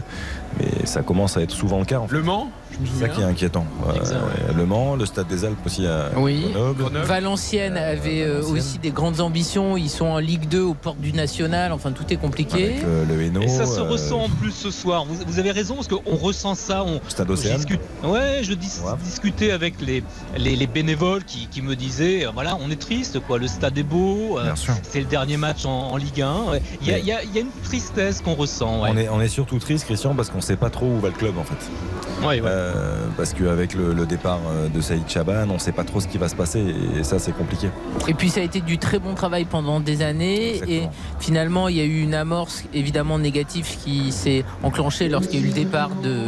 Mais 0.61 0.87
ça 0.87 1.03
commence 1.03 1.37
à 1.37 1.43
être 1.43 1.51
souvent 1.53 1.81
le 1.81 1.85
cas. 1.87 1.99
En 1.99 2.07
fait. 2.07 2.15
Le 2.15 2.23
Mans 2.23 2.51
C'est 2.85 3.01
ça 3.01 3.09
qui 3.09 3.21
est 3.21 3.25
inquiétant. 3.25 3.67
Euh, 3.89 4.53
Le 4.57 4.67
Mans, 4.67 4.95
le 4.97 5.05
stade 5.07 5.27
des 5.29 5.45
Alpes 5.45 5.59
aussi 5.67 5.87
à 5.87 6.11
Oui. 6.17 6.47
Grenoble. 6.53 6.99
Valenciennes 7.05 7.77
avait 7.77 8.23
euh, 8.23 8.43
aussi 8.43 8.79
des 8.79 8.91
grandes 8.91 9.21
ambitions. 9.21 9.77
Ils 9.77 9.89
sont 9.91 10.07
en 10.07 10.19
Ligue 10.19 10.49
2 10.49 10.63
aux 10.63 10.75
portes 10.75 11.01
du 11.01 11.13
National. 11.13 11.73
Enfin, 11.73 11.93
tout 11.93 12.05
est 12.13 12.17
compliqué. 12.17 12.65
Avec, 12.65 12.85
euh, 12.85 13.05
le 13.07 13.23
Hainaut, 13.23 13.41
Et 13.43 13.49
ça 13.49 13.67
se 13.67 13.81
euh, 13.81 13.85
ressent 13.89 14.21
en 14.25 14.29
plus 14.29 14.53
ce 14.53 14.71
soir. 14.71 15.05
Vous, 15.05 15.17
vous 15.27 15.39
avez 15.39 15.51
raison 15.51 15.75
parce 15.75 15.89
qu'on 15.89 16.17
ressent 16.17 16.55
ça. 16.55 16.85
On, 16.85 17.01
Stade 17.09 17.31
Océane. 17.31 17.57
discute- 17.57 17.81
Ouais, 18.05 18.41
je 18.43 18.53
dis- 18.55 18.71
discutais 19.05 19.51
avec 19.51 19.81
les, 19.81 20.03
les, 20.37 20.55
les 20.57 20.67
bénévoles 20.67 21.25
qui, 21.25 21.49
qui 21.49 21.63
me 21.63 21.75
disaient 21.77 22.27
euh, 22.27 22.31
voilà, 22.33 22.57
on 22.65 22.71
est 22.71 22.81
triste, 22.81 23.19
quoi. 23.21 23.39
Le 23.39 23.49
stade 23.49 23.77
est 23.77 23.83
beau. 23.83 24.39
euh, 24.39 24.45
Bien 24.45 24.57
sûr. 24.57 24.75
C'est 24.83 25.01
le 25.01 25.07
dernier 25.07 25.37
match 25.37 25.65
en, 25.67 25.91
en 25.91 25.97
Ligue 25.97 26.23
1. 26.23 26.51
ouais. 26.53 26.63
Il 26.83 26.89
y, 26.89 26.91
a- 26.91 26.95
Mais- 26.95 27.01
il 27.01 27.07
y 27.07 27.13
a- 27.13 27.23
il 27.25 27.35
y 27.35 27.39
a 27.39 27.41
une 27.41 27.51
tristesse 27.65 28.21
qu'on 28.21 28.35
ressent. 28.35 28.83
ouais. 28.83 28.91
On, 28.93 28.97
est, 28.97 29.09
on 29.09 29.21
est 29.21 29.29
surtout 29.29 29.59
triste, 29.59 29.85
Christian, 29.87 30.15
parce 30.15 30.31
qu'on 30.31 30.39
ne 30.39 30.43
sait 30.43 30.57
pas 30.57 30.71
trop 30.71 30.87
où 30.87 31.01
va 31.01 31.09
le 31.09 31.15
club 31.15 31.35
en 31.39 31.45
fait. 31.45 32.27
Ouais, 32.27 32.41
ouais. 32.41 32.51
Euh, 32.69 33.07
parce 33.17 33.33
qu'avec 33.33 33.75
le, 33.75 33.93
le 33.93 34.07
départ 34.07 34.41
euh, 34.49 34.69
de 34.69 34.81
Saïd 34.81 35.09
Chaban, 35.09 35.49
on 35.49 35.55
ne 35.55 35.59
sait 35.59 35.73
pas 35.73 35.85
trop 35.85 36.01
ce 36.01 36.09
qui 36.09 36.19
va 36.19 36.29
se 36.29 36.37
passer 36.37 36.63
et 36.99 37.03
ça 37.03 37.19
c'est 37.19 37.33
compliqué. 37.33 37.69
Et 38.07 38.15
puis 38.15 38.29
ça 38.29 38.41
a 38.41 38.43
été 38.43 38.61
du 38.61 38.79
très 38.79 38.99
bon 38.99 39.15
travail 39.15 39.45
pendant 39.45 39.81
des 39.81 40.03
années 40.03 40.61
et 40.69 40.83
finalement 41.19 41.69
il 41.69 41.77
y 41.77 41.81
a 41.81 41.85
eu 41.85 42.01
une 42.03 42.15
amorce 42.15 42.65
évidemment 42.75 43.19
négative 43.19 43.67
qui 43.83 44.13
s'est 44.13 44.45
enclenchée 44.63 45.09
lorsqu'il 45.09 45.41
y 45.41 45.43
a 45.43 45.47
eu 45.47 45.49
le 45.49 45.55
départ 45.55 45.91
de 46.03 46.27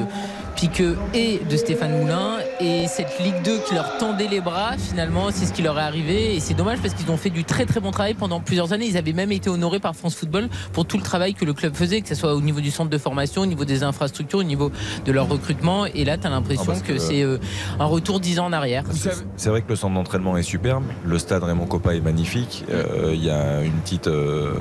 Piqueux 0.61 0.99
et 1.15 1.41
de 1.49 1.57
Stéphane 1.57 1.99
Moulin. 1.99 2.37
Et 2.61 2.87
cette 2.87 3.19
Ligue 3.21 3.43
2 3.45 3.61
qui 3.67 3.75
leur 3.75 3.97
tendait 3.97 4.29
les 4.29 4.43
bras 4.43 4.73
finalement 4.77 5.29
c'est 5.33 5.47
ce 5.47 5.53
qui 5.55 5.63
leur 5.63 5.79
est 5.79 5.83
arrivé. 5.83 6.35
Et 6.37 6.41
c'est 6.41 6.53
dommage 6.53 6.79
parce 6.81 6.93
qu'ils 6.93 7.11
ont 7.11 7.17
fait 7.17 7.31
du 7.31 7.45
très 7.45 7.65
très 7.65 7.81
bon 7.81 7.91
travail 7.93 8.13
pendant 8.13 8.41
plusieurs 8.41 8.75
années. 8.75 8.85
Ils 8.87 8.99
avaient 8.99 9.15
même 9.15 9.33
été 9.33 9.49
honorés 9.49 9.79
par 9.81 9.97
France 9.97 10.15
Football 10.15 10.49
pour 10.75 10.85
tout 10.85 10.99
le 10.99 11.03
travail 11.03 11.33
que 11.33 11.47
le 11.47 11.55
club 11.55 11.75
faisait 11.75 12.03
que 12.03 12.09
ce 12.09 12.15
soit 12.15 12.35
au 12.35 12.43
niveau 12.43 12.61
du 12.61 12.71
centre 12.71 12.91
de 12.91 12.99
formation 12.99 13.41
au 13.41 13.47
niveau 13.47 13.65
des 13.65 13.83
infrastructures 13.83 14.41
au 14.41 14.43
niveau 14.45 14.71
de 15.07 15.13
leur 15.13 15.29
recrutement. 15.29 15.87
Et 15.87 16.05
là 16.05 16.19
tu 16.19 16.27
as 16.27 16.31
l'impression 16.31 16.75
Ah, 16.77 16.81
que, 16.87 16.93
que- 16.93 16.99
c'est 16.99 17.23
euh, 17.23 17.39
un 17.79 17.87
retour 17.87 18.21
dix 18.21 18.39
ans 18.39 18.45
en 18.47 18.53
arrière. 18.53 18.85
C'est 19.37 19.49
vrai 19.49 19.63
que 19.63 19.69
le 19.71 19.77
centre 19.77 19.95
d'entraînement 19.95 20.37
est 20.37 20.43
superbe, 20.43 20.85
le 21.07 21.19
stade 21.19 21.43
Raymond 21.43 21.67
Coppa 21.67 21.95
est 21.95 22.01
magnifique. 22.01 22.65
Euh, 22.71 23.13
Il 23.15 23.25
y 23.25 23.31
a 23.31 23.63
une 23.63 23.73
petite, 23.81 24.09
euh, 24.09 24.53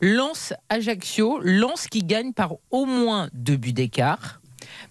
Lance 0.00 0.52
Ajaccio, 0.68 1.40
Lance 1.42 1.88
qui 1.88 2.04
gagne 2.04 2.32
par 2.32 2.54
au 2.70 2.84
moins 2.84 3.28
deux 3.32 3.56
buts 3.56 3.72
d'écart. 3.72 4.40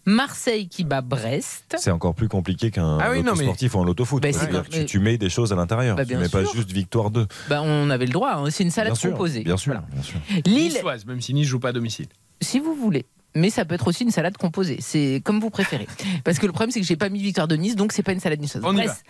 Marseille 0.05 0.67
qui 0.67 0.83
bat 0.83 1.01
Brest. 1.01 1.75
C'est 1.77 1.91
encore 1.91 2.15
plus 2.15 2.27
compliqué 2.27 2.71
qu'un 2.71 2.97
Ah 2.99 3.11
oui, 3.11 3.23
non, 3.23 3.33
mais- 3.35 3.43
sportif 3.43 3.75
ou 3.75 3.79
un 3.81 3.85
loto 3.85 4.05
foot. 4.05 4.21
Bah, 4.23 4.29
tu, 4.69 4.85
tu 4.85 4.99
mets 4.99 5.17
des 5.17 5.29
choses 5.29 5.53
à 5.53 5.55
l'intérieur. 5.55 5.95
Bah, 5.95 6.05
tu 6.05 6.15
mets 6.17 6.29
pas 6.29 6.43
juste 6.43 6.71
victoire 6.71 7.11
2. 7.11 7.27
Ben, 7.49 7.61
on 7.61 7.89
avait 7.89 8.05
le 8.07 8.11
droit, 8.13 8.33
hein, 8.35 8.49
c'est 8.49 8.63
une 8.63 8.71
salade 8.71 8.93
Bien 8.93 8.99
sûr, 8.99 9.11
composée. 9.11 9.43
bien 9.43 9.57
sûr, 9.57 9.73
Voilà. 9.73 9.87
bien 9.93 10.01
sûr. 10.01 10.19
Lille, 10.45 10.73
Niçoise, 10.73 11.05
même 11.05 11.21
si 11.21 11.33
Nice 11.33 11.47
joue 11.47 11.59
pas 11.59 11.69
à 11.69 11.73
domicile. 11.73 12.07
si 12.41 12.59
vous 12.59 12.73
voulez. 12.75 13.05
Mais 13.33 13.49
ça 13.49 13.63
peut 13.63 13.75
être 13.75 13.87
aussi 13.87 14.03
une 14.03 14.11
salade 14.11 14.35
composée. 14.35 14.77
C'est 14.81 15.21
comme 15.23 15.39
vous 15.39 15.49
préférez. 15.49 15.87
Parce 16.25 16.37
que 16.37 16.45
le 16.45 16.51
problème, 16.51 16.71
c'est 16.71 16.81
que 16.81 16.85
j'ai 16.85 16.97
pas 16.97 17.07
mis 17.07 17.21
victoire 17.21 17.47
de 17.47 17.55
Nice, 17.55 17.75
donc 17.77 17.93
c'est 17.93 18.03
pas 18.03 18.11
une 18.11 18.19
salade 18.19 18.41
niçoise. 18.41 18.61
On 18.65 18.73
y 18.73 18.83
Bref, 18.83 19.03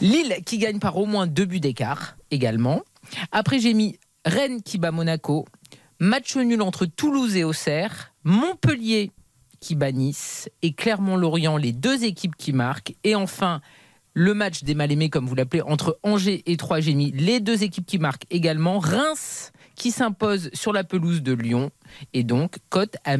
Lille 0.00 0.36
qui 0.46 0.56
gagne 0.56 0.78
par 0.78 0.96
au 0.96 1.04
moins 1.04 1.26
deux 1.26 1.44
buts 1.44 1.60
d'écart 1.60 2.16
également. 2.30 2.80
Après, 3.30 3.58
j'ai 3.58 3.74
mis 3.74 3.98
Rennes 4.24 4.62
qui 4.62 4.78
bat 4.78 4.90
Monaco. 4.90 5.44
Match 6.00 6.36
nul 6.36 6.62
entre 6.62 6.86
Toulouse 6.86 7.36
et 7.36 7.44
Auxerre. 7.44 8.12
Montpellier 8.24 9.10
qui 9.60 9.74
bat 9.74 9.92
Nice. 9.92 10.48
Et 10.62 10.72
Clermont-Lorient, 10.72 11.56
les 11.56 11.72
deux 11.72 12.04
équipes 12.04 12.36
qui 12.36 12.52
marquent. 12.52 12.94
Et 13.04 13.14
enfin, 13.14 13.60
le 14.14 14.34
match 14.34 14.64
des 14.64 14.74
mal-aimés, 14.74 15.10
comme 15.10 15.26
vous 15.26 15.34
l'appelez, 15.34 15.62
entre 15.62 15.98
Angers 16.02 16.42
et 16.46 16.56
mis 16.94 17.12
les 17.12 17.40
deux 17.40 17.62
équipes 17.62 17.86
qui 17.86 17.98
marquent 17.98 18.26
également. 18.30 18.78
Reims 18.78 19.52
qui 19.74 19.92
s'impose 19.92 20.50
sur 20.52 20.72
la 20.72 20.82
pelouse 20.84 21.22
de 21.22 21.32
Lyon. 21.32 21.70
Et 22.12 22.24
donc, 22.24 22.56
cote 22.68 22.96
à 23.04 23.16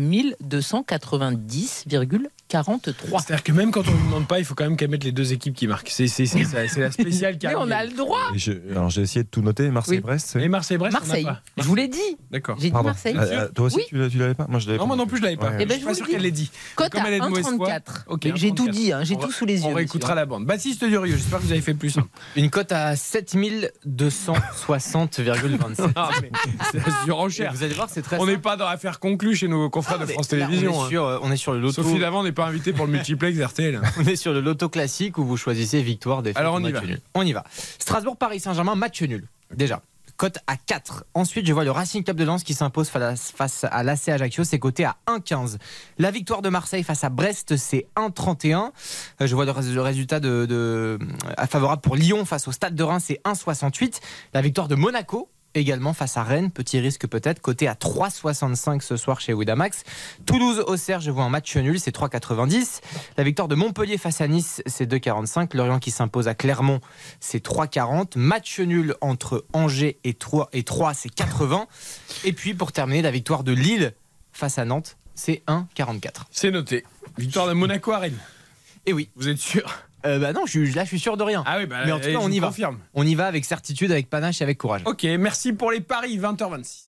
1290,43. 2.52 3.20
C'est-à-dire 3.20 3.42
que 3.44 3.52
même 3.52 3.70
quand 3.70 3.86
on 3.88 3.92
ne 3.92 4.04
demande 4.06 4.26
pas, 4.26 4.38
il 4.38 4.44
faut 4.44 4.54
quand 4.54 4.64
même 4.64 4.76
qu'elle 4.76 4.90
mette 4.90 5.04
les 5.04 5.12
deux 5.12 5.32
équipes 5.32 5.54
qui 5.54 5.66
marquent. 5.66 5.90
C'est 5.90 6.08
c'est- 6.08 6.26
c'est- 6.26 6.44
c'est- 6.44 6.68
c'est 6.68 6.80
la 6.80 6.90
spéciale 6.90 7.38
qui 7.38 7.46
Mais 7.46 7.54
on 7.56 7.70
a 7.70 7.84
le 7.84 7.92
droit 7.92 8.18
Et 8.34 8.38
je- 8.38 8.52
alors 8.70 8.90
j'ai 8.90 9.02
essayé 9.02 9.22
de 9.22 9.28
tout 9.28 9.42
noter. 9.42 9.70
Marseille-Brest. 9.70 10.36
Et 10.36 10.48
Marseille-Brest, 10.48 10.96
on 10.96 11.00
Marseille. 11.06 11.24
pas. 11.24 11.40
Je 11.58 11.62
vous 11.64 11.74
l'ai 11.74 11.88
dit. 11.88 11.98
D'accord. 12.30 12.56
J'ai 12.58 12.66
dit 12.68 12.72
Pardon. 12.72 12.88
Marseille. 12.88 13.16
Ah, 13.18 13.24
ah, 13.40 13.46
toi 13.48 13.66
aussi, 13.66 13.76
Oui. 13.76 13.82
tu 13.88 14.08
tu 14.10 14.18
l'avais 14.18 14.34
pas 14.34 14.46
Moi, 14.48 14.60
je 14.60 14.66
l'avais 14.66 14.78
Non, 14.78 14.86
moi 14.86 14.96
non 14.96 15.06
plus, 15.06 15.18
je 15.18 15.22
l'avais 15.22 15.36
pas. 15.36 15.50
Ouais. 15.50 15.56
Eh 15.60 15.66
ben, 15.66 15.68
je 15.68 15.72
je 15.74 15.78
suis 15.78 15.84
pas 15.86 15.92
vous 15.92 15.96
sûr 15.98 16.06
qu'elle 16.08 16.22
l'ait 16.22 16.30
dit. 16.30 16.50
Cote 16.74 16.94
à 16.94 17.06
elle 17.06 17.14
est 17.14 17.20
de 17.20 17.26
mauvaise 17.26 17.44
foi. 17.44 17.68
1,34. 17.68 18.04
Ok, 18.08 18.24
Mais 18.24 18.32
J'ai 18.36 18.52
tout 18.52 18.66
1,34. 18.66 18.70
dit, 18.70 18.92
hein, 18.92 19.04
j'ai 19.04 19.16
On 19.16 19.18
tout 19.18 19.30
sous 19.32 19.44
les 19.46 19.60
yeux. 19.62 19.68
On 19.70 19.74
réécoutera 19.74 20.14
la 20.14 20.26
bande. 20.26 20.44
Baptiste 20.46 20.84
Durieux, 20.84 21.16
j'espère 21.16 21.38
que 21.40 21.44
vous 21.44 21.52
avez 21.52 21.60
fait 21.60 21.74
plus. 21.74 21.90
simple. 21.90 22.08
Une 22.36 22.50
cote 22.50 22.72
à 22.72 22.94
7260,27. 22.96 25.90
Ah, 25.96 26.10
c'est 26.72 26.86
la 26.86 27.04
surenchère. 27.04 27.52
Vous 27.52 27.62
allez 27.62 27.74
voir, 27.74 27.88
c'est 27.90 28.02
très 28.02 28.18
On 28.18 28.26
n'est 28.26 28.38
pas 28.38 28.56
dans 28.56 28.68
l'affaire 28.68 29.00
conclue 29.00 29.34
chez 29.34 29.48
nos 29.48 29.68
confrères 29.70 29.98
de 29.98 30.04
mais 30.06 30.12
France 30.12 30.28
Télévisions. 30.28 30.78
on, 30.78 30.82
est 30.82 30.86
hein. 30.86 30.88
sur, 30.88 31.04
euh, 31.04 31.18
on 31.22 31.30
est 31.32 31.36
sur 31.36 31.52
le 31.52 31.60
loto. 31.60 31.82
Sophie 31.82 31.98
Davant 31.98 32.22
n'est 32.22 32.32
pas 32.38 32.46
invitée 32.46 32.72
pour 32.72 32.86
le 32.86 32.92
multiplex 32.92 33.38
RTL. 33.40 33.80
On 33.98 34.04
est 34.04 34.16
sur 34.16 34.32
le 34.32 34.40
loto 34.40 34.68
classique 34.68 35.18
où 35.18 35.24
vous 35.24 35.36
choisissez 35.36 35.82
victoire, 35.82 36.22
défaite. 36.22 36.38
Alors, 36.38 36.54
on 36.54 36.64
y 36.64 36.70
va. 36.72 36.80
nul. 36.80 37.00
On 37.14 37.22
y 37.22 37.32
va. 37.32 37.44
Strasbourg-Paris 37.78 38.40
Saint-Germain, 38.40 38.74
match 38.76 39.02
nul. 39.02 39.26
Déjà. 39.54 39.82
Cote 40.16 40.38
à 40.48 40.56
4. 40.56 41.04
Ensuite, 41.14 41.46
je 41.46 41.52
vois 41.52 41.62
le 41.64 41.70
Racing 41.70 42.02
Club 42.02 42.16
de 42.16 42.24
Lens 42.24 42.42
qui 42.42 42.52
s'impose 42.54 42.88
face 42.88 43.64
à 43.70 43.82
l'AC 43.84 44.08
Ajaccio. 44.08 44.42
C'est 44.42 44.58
coté 44.58 44.84
à 44.84 44.96
1,15. 45.06 45.58
La 45.98 46.10
victoire 46.10 46.42
de 46.42 46.48
Marseille 46.48 46.82
face 46.82 47.04
à 47.04 47.08
Brest, 47.08 47.56
c'est 47.56 47.86
1,31. 47.96 48.70
Euh, 49.20 49.26
Je 49.28 49.34
vois 49.36 49.44
le, 49.44 49.52
rés- 49.52 49.72
le 49.72 49.80
résultat 49.80 50.18
de, 50.18 50.44
de- 50.46 50.98
euh, 51.38 51.46
favorable 51.48 51.82
pour 51.82 51.94
Lyon 51.94 52.24
face 52.24 52.48
au 52.48 52.52
Stade 52.52 52.74
de 52.74 52.82
Reims, 52.82 53.04
c'est 53.06 53.20
1,68. 53.24 54.00
La 54.34 54.40
victoire 54.42 54.66
de 54.66 54.74
Monaco. 54.74 55.28
Également 55.58 55.92
face 55.92 56.16
à 56.16 56.22
Rennes, 56.22 56.52
petit 56.52 56.78
risque 56.78 57.08
peut-être, 57.08 57.40
coté 57.40 57.66
à 57.66 57.74
3,65 57.74 58.80
ce 58.80 58.96
soir 58.96 59.20
chez 59.20 59.34
Winamax. 59.34 59.82
Toulouse 60.24 60.62
Auxerre, 60.68 61.00
je 61.00 61.10
vois 61.10 61.24
un 61.24 61.30
match 61.30 61.56
nul, 61.56 61.80
c'est 61.80 61.92
3,90. 61.92 62.80
La 63.16 63.24
victoire 63.24 63.48
de 63.48 63.56
Montpellier 63.56 63.98
face 63.98 64.20
à 64.20 64.28
Nice, 64.28 64.62
c'est 64.66 64.88
2,45. 64.88 65.56
Lorient 65.56 65.80
qui 65.80 65.90
s'impose 65.90 66.28
à 66.28 66.36
Clermont, 66.36 66.78
c'est 67.18 67.44
3,40. 67.44 68.16
Match 68.16 68.60
nul 68.60 68.94
entre 69.00 69.46
Angers 69.52 69.98
et 70.04 70.14
Troyes, 70.14 70.48
et 70.52 70.62
Troyes, 70.62 70.94
c'est 70.94 71.12
80. 71.12 71.66
Et 72.22 72.32
puis 72.32 72.54
pour 72.54 72.70
terminer, 72.70 73.02
la 73.02 73.10
victoire 73.10 73.42
de 73.42 73.50
Lille 73.50 73.94
face 74.30 74.58
à 74.58 74.64
Nantes, 74.64 74.96
c'est 75.16 75.42
1,44. 75.48 76.26
C'est 76.30 76.52
noté. 76.52 76.84
Victoire 77.18 77.48
de 77.48 77.52
Monaco 77.52 77.90
à 77.90 77.98
Rennes. 77.98 78.18
Et 78.86 78.92
oui. 78.92 79.10
Vous 79.16 79.26
êtes 79.26 79.38
sûr? 79.38 79.87
Euh, 80.06 80.18
bah 80.18 80.32
non, 80.32 80.42
je 80.46 80.50
suis, 80.50 80.72
là 80.72 80.84
je 80.84 80.88
suis 80.88 80.98
sûr 81.00 81.16
de 81.16 81.22
rien. 81.22 81.42
Ah 81.46 81.58
oui, 81.58 81.66
bah, 81.66 81.82
Mais 81.84 81.92
en 81.92 81.98
tout 82.00 82.08
cas, 82.10 82.18
on 82.20 82.30
y 82.30 82.38
va. 82.38 82.48
confirme. 82.48 82.78
On 82.94 83.06
y 83.06 83.14
va 83.14 83.26
avec 83.26 83.44
certitude, 83.44 83.90
avec 83.90 84.08
panache 84.08 84.40
et 84.40 84.44
avec 84.44 84.58
courage. 84.58 84.82
Ok, 84.84 85.04
merci 85.18 85.52
pour 85.52 85.70
les 85.72 85.80
paris, 85.80 86.18
20h26. 86.18 86.86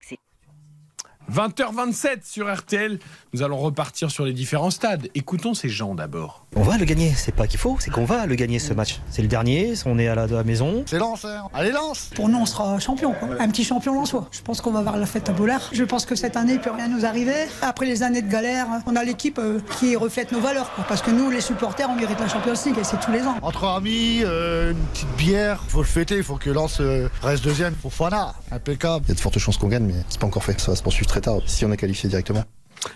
20h27 1.30 2.18
sur 2.24 2.52
RTL. 2.52 2.98
Nous 3.32 3.42
allons 3.42 3.58
repartir 3.58 4.10
sur 4.10 4.24
les 4.24 4.32
différents 4.32 4.70
stades. 4.70 5.08
Écoutons 5.14 5.54
ces 5.54 5.68
gens 5.68 5.94
d'abord. 5.94 6.46
On 6.56 6.62
va 6.62 6.76
le 6.76 6.84
gagner, 6.84 7.12
c'est 7.14 7.34
pas 7.34 7.46
qu'il 7.46 7.60
faut, 7.60 7.76
c'est 7.78 7.90
qu'on 7.90 8.04
va 8.04 8.26
le 8.26 8.34
gagner 8.34 8.58
ce 8.58 8.74
match. 8.74 9.00
C'est 9.10 9.22
le 9.22 9.28
dernier, 9.28 9.74
on 9.86 9.98
est 9.98 10.08
à 10.08 10.16
la, 10.16 10.22
à 10.24 10.26
la 10.26 10.42
maison. 10.44 10.82
C'est 10.86 10.98
lance, 10.98 11.24
hein. 11.24 11.44
allez 11.54 11.70
lance 11.70 12.10
Pour 12.16 12.28
nous, 12.28 12.38
on 12.38 12.46
sera 12.46 12.78
champion, 12.80 13.12
quoi. 13.12 13.28
un 13.38 13.48
petit 13.48 13.62
champion 13.64 13.94
lensois. 13.94 14.26
Je 14.32 14.40
pense 14.40 14.60
qu'on 14.60 14.72
va 14.72 14.80
avoir 14.80 14.96
la 14.96 15.06
fête 15.06 15.28
à 15.28 15.32
Bollard. 15.32 15.70
Je 15.72 15.84
pense 15.84 16.04
que 16.06 16.16
cette 16.16 16.36
année, 16.36 16.54
il 16.54 16.60
peut 16.60 16.72
rien 16.72 16.88
nous 16.88 17.04
arriver. 17.04 17.46
Après 17.62 17.86
les 17.86 18.02
années 18.02 18.22
de 18.22 18.30
galère, 18.30 18.66
on 18.86 18.96
a 18.96 19.04
l'équipe 19.04 19.38
euh, 19.38 19.60
qui 19.78 19.94
reflète 19.94 20.32
nos 20.32 20.40
valeurs. 20.40 20.72
quoi. 20.74 20.84
Parce 20.88 21.02
que 21.02 21.10
nous, 21.12 21.30
les 21.30 21.40
supporters, 21.40 21.88
on 21.88 21.94
mérite 21.94 22.18
la 22.18 22.28
Champions 22.28 22.54
League 22.66 22.78
et 22.80 22.84
c'est 22.84 22.98
tous 22.98 23.12
les 23.12 23.22
ans. 23.22 23.36
Entre 23.42 23.64
amis, 23.64 24.22
euh, 24.24 24.72
une 24.72 24.78
petite 24.92 25.16
bière, 25.16 25.62
faut 25.68 25.82
le 25.82 25.86
fêter, 25.86 26.16
il 26.16 26.24
faut 26.24 26.36
que 26.36 26.50
Lens 26.50 26.78
euh, 26.80 27.08
reste 27.22 27.44
deuxième 27.44 27.74
pour 27.74 27.92
Fana, 27.94 28.34
impeccable. 28.50 29.04
Il 29.06 29.10
y 29.10 29.12
a 29.12 29.14
de 29.14 29.20
fortes 29.20 29.38
chances 29.38 29.56
qu'on 29.56 29.68
gagne, 29.68 29.84
mais 29.84 29.94
c'est 30.08 30.18
pas 30.20 30.26
encore 30.26 30.42
fait. 30.42 30.60
Ça 30.60 30.72
va 30.72 30.76
se 30.76 30.82
poursuivre 30.82 31.06
très 31.06 31.19
si 31.46 31.64
on 31.64 31.72
est 31.72 31.76
qualifié 31.76 32.08
directement. 32.08 32.44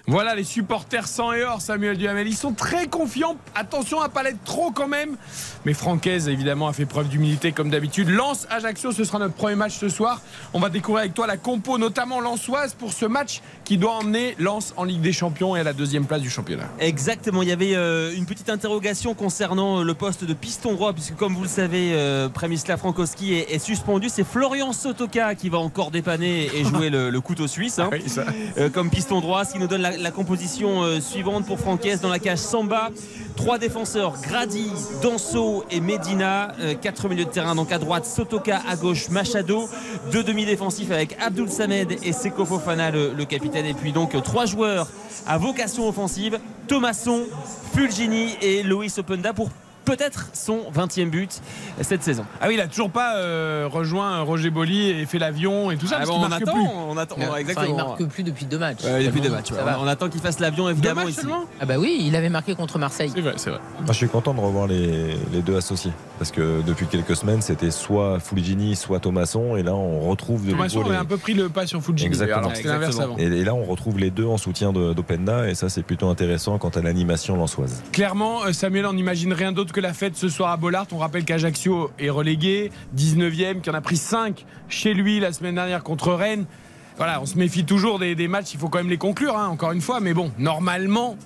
Voilà 0.06 0.34
les 0.34 0.44
supporters 0.44 1.06
sans 1.06 1.32
et 1.32 1.44
or, 1.44 1.60
Samuel 1.60 1.96
Duhamel. 1.96 2.26
Ils 2.28 2.36
sont 2.36 2.52
très 2.52 2.86
confiants. 2.86 3.36
Attention 3.54 4.00
à 4.00 4.08
pas 4.08 4.22
l'être 4.22 4.42
trop 4.44 4.70
quand 4.70 4.88
même. 4.88 5.16
Mais 5.64 5.74
Francaise, 5.74 6.28
évidemment, 6.28 6.68
a 6.68 6.72
fait 6.72 6.86
preuve 6.86 7.08
d'humilité 7.08 7.52
comme 7.52 7.70
d'habitude. 7.70 8.08
Lance 8.08 8.46
Ajaccio, 8.50 8.92
ce 8.92 9.04
sera 9.04 9.18
notre 9.18 9.34
premier 9.34 9.54
match 9.56 9.74
ce 9.78 9.88
soir. 9.88 10.20
On 10.52 10.60
va 10.60 10.68
découvrir 10.68 11.02
avec 11.02 11.14
toi 11.14 11.26
la 11.26 11.36
compo, 11.36 11.78
notamment 11.78 12.20
lançoise, 12.20 12.74
pour 12.74 12.92
ce 12.92 13.06
match 13.06 13.40
qui 13.64 13.78
doit 13.78 13.92
emmener 13.94 14.34
Lens 14.38 14.74
en 14.76 14.84
Ligue 14.84 15.00
des 15.00 15.12
Champions 15.12 15.56
et 15.56 15.60
à 15.60 15.64
la 15.64 15.72
deuxième 15.72 16.06
place 16.06 16.20
du 16.20 16.30
championnat. 16.30 16.68
Exactement, 16.78 17.42
il 17.42 17.48
y 17.48 17.52
avait 17.52 17.74
euh, 17.74 18.14
une 18.14 18.26
petite 18.26 18.50
interrogation 18.50 19.14
concernant 19.14 19.80
euh, 19.80 19.84
le 19.84 19.94
poste 19.94 20.24
de 20.24 20.34
piston 20.34 20.74
droit, 20.74 20.92
puisque 20.92 21.16
comme 21.16 21.34
vous 21.34 21.42
le 21.42 21.48
savez, 21.48 21.92
euh, 21.94 22.28
Przemysław 22.28 22.78
Frankowski 22.78 23.34
est, 23.34 23.54
est 23.54 23.58
suspendu. 23.58 24.08
C'est 24.08 24.24
Florian 24.24 24.72
Sotoka 24.72 25.34
qui 25.34 25.48
va 25.48 25.58
encore 25.58 25.90
dépanner 25.90 26.50
et 26.54 26.64
jouer 26.64 26.90
le, 26.90 27.10
le 27.10 27.20
couteau 27.20 27.46
suisse 27.46 27.78
hein, 27.78 27.90
euh, 28.58 28.68
comme 28.70 28.90
piston 28.90 29.20
droit, 29.20 29.44
ce 29.44 29.52
qui 29.54 29.58
nous 29.58 29.66
donne 29.66 29.73
la, 29.76 30.10
composition 30.10 30.82
euh, 30.82 31.00
suivante 31.00 31.46
pour 31.46 31.58
Francaise 31.58 32.00
dans 32.00 32.08
la 32.08 32.18
cage 32.18 32.38
Samba. 32.38 32.90
Trois 33.36 33.58
défenseurs, 33.58 34.14
Grady, 34.22 34.70
Danso 35.02 35.64
et 35.70 35.80
Medina. 35.80 36.52
Euh, 36.60 36.74
quatre 36.74 37.08
milieux 37.08 37.24
de 37.24 37.30
terrain, 37.30 37.54
donc 37.54 37.72
à 37.72 37.78
droite 37.78 38.06
Sotoka, 38.06 38.62
à 38.68 38.76
gauche 38.76 39.08
Machado. 39.10 39.68
Deux 40.12 40.22
demi-défensifs 40.22 40.90
avec 40.90 41.16
Abdul 41.20 41.50
Samed 41.50 41.96
et 42.02 42.12
Seko 42.12 42.44
Fofana, 42.44 42.90
le, 42.90 43.12
le 43.12 43.24
capitaine. 43.24 43.66
Et 43.66 43.74
puis 43.74 43.92
donc 43.92 44.14
euh, 44.14 44.20
trois 44.20 44.46
joueurs 44.46 44.88
à 45.26 45.38
vocation 45.38 45.88
offensive, 45.88 46.38
Thomasson, 46.68 47.22
Fulgini 47.74 48.36
et 48.40 48.62
Loïs 48.62 48.98
Openda 48.98 49.32
pour 49.32 49.50
peut-être 49.84 50.28
son 50.32 50.60
20e 50.74 51.10
but 51.10 51.40
cette 51.82 52.02
saison. 52.02 52.24
Ah 52.40 52.46
oui, 52.48 52.54
il 52.54 52.60
a 52.60 52.66
toujours 52.66 52.90
pas 52.90 53.16
euh, 53.16 53.68
rejoint 53.70 54.20
Roger 54.22 54.50
Boli 54.50 54.90
et 54.90 55.06
fait 55.06 55.18
l'avion 55.18 55.70
et 55.70 55.76
tout 55.76 55.86
ça. 55.86 55.96
Ah 55.96 55.98
parce 55.98 56.10
bon, 56.10 56.24
on 56.24 56.28
marque 56.28 56.42
attend, 56.42 56.52
plus. 56.52 56.62
on 56.88 56.96
attend, 56.96 57.16
Enfin, 57.18 57.36
exactement. 57.36 57.66
il 57.68 57.74
marque 57.76 58.04
plus 58.06 58.22
depuis 58.22 58.46
deux 58.46 58.58
matchs. 58.58 58.84
Ouais, 58.84 59.04
depuis 59.04 59.18
C'est 59.18 59.22
deux 59.24 59.28
bon, 59.28 59.34
matchs, 59.36 59.50
ouais. 59.52 59.58
On 59.80 59.86
attend 59.86 60.08
qu'il 60.08 60.20
fasse 60.20 60.40
l'avion 60.40 60.68
évidemment 60.68 61.02
matchs 61.02 61.10
ici. 61.10 61.20
seulement 61.20 61.44
Ah 61.60 61.66
bah 61.66 61.74
oui, 61.78 61.98
il 62.00 62.16
avait 62.16 62.28
marqué 62.28 62.54
contre 62.54 62.78
Marseille. 62.78 63.10
C'est 63.14 63.20
vrai, 63.20 63.34
c'est 63.36 63.50
vrai. 63.50 63.60
Moi, 63.78 63.86
je 63.88 63.92
suis 63.94 64.08
content 64.08 64.34
de 64.34 64.40
revoir 64.40 64.66
les, 64.66 65.14
les 65.32 65.42
deux 65.42 65.56
associés. 65.56 65.92
Parce 66.18 66.30
que 66.30 66.62
depuis 66.62 66.86
quelques 66.86 67.16
semaines, 67.16 67.42
c'était 67.42 67.70
soit 67.70 68.20
Fulgini, 68.20 68.76
soit 68.76 69.00
Thomasson. 69.00 69.56
Et 69.56 69.62
là, 69.62 69.74
on 69.74 70.00
retrouve 70.08 70.46
de 70.46 70.52
Thomasson 70.52 70.80
avait 70.82 70.90
les- 70.90 70.96
un 70.96 71.04
peu 71.04 71.16
pris 71.16 71.34
le 71.34 71.48
pas 71.48 71.66
sur 71.66 71.82
Fujini. 71.82 72.06
Exactement. 72.06 72.50
Et, 73.18 73.24
et 73.24 73.44
là, 73.44 73.54
on 73.54 73.64
retrouve 73.64 73.98
les 73.98 74.10
deux 74.10 74.24
en 74.26 74.38
soutien 74.38 74.72
de- 74.72 74.92
d'Openda. 74.92 75.48
Et 75.48 75.54
ça, 75.54 75.68
c'est 75.68 75.82
plutôt 75.82 76.08
intéressant 76.08 76.58
quant 76.58 76.68
à 76.70 76.80
l'animation 76.80 77.36
lançoise. 77.36 77.82
Clairement, 77.92 78.44
euh, 78.44 78.52
Samuel, 78.52 78.86
on 78.86 78.92
n'imagine 78.92 79.32
rien 79.32 79.52
d'autre 79.52 79.72
que 79.74 79.80
la 79.80 79.92
fête 79.92 80.16
ce 80.16 80.28
soir 80.28 80.50
à 80.50 80.56
Bollard. 80.56 80.86
On 80.92 80.98
rappelle 80.98 81.24
qu'Ajaccio 81.24 81.90
est 81.98 82.08
relégué, 82.08 82.70
19e, 82.96 83.60
qui 83.60 83.68
en 83.70 83.74
a 83.74 83.80
pris 83.80 83.96
5 83.96 84.46
chez 84.68 84.94
lui 84.94 85.18
la 85.18 85.32
semaine 85.32 85.56
dernière 85.56 85.82
contre 85.82 86.12
Rennes. 86.12 86.46
Voilà, 86.96 87.20
on 87.20 87.26
se 87.26 87.36
méfie 87.36 87.64
toujours 87.64 87.98
des, 87.98 88.28
matchs, 88.28 88.54
il 88.54 88.60
faut 88.60 88.68
quand 88.68 88.78
même 88.78 88.88
les 88.88 88.98
conclure, 88.98 89.36
hein, 89.36 89.48
encore 89.48 89.72
une 89.72 89.80
fois. 89.80 89.98
Mais 89.98 90.14
bon, 90.14 90.30
normalement, 90.38 91.16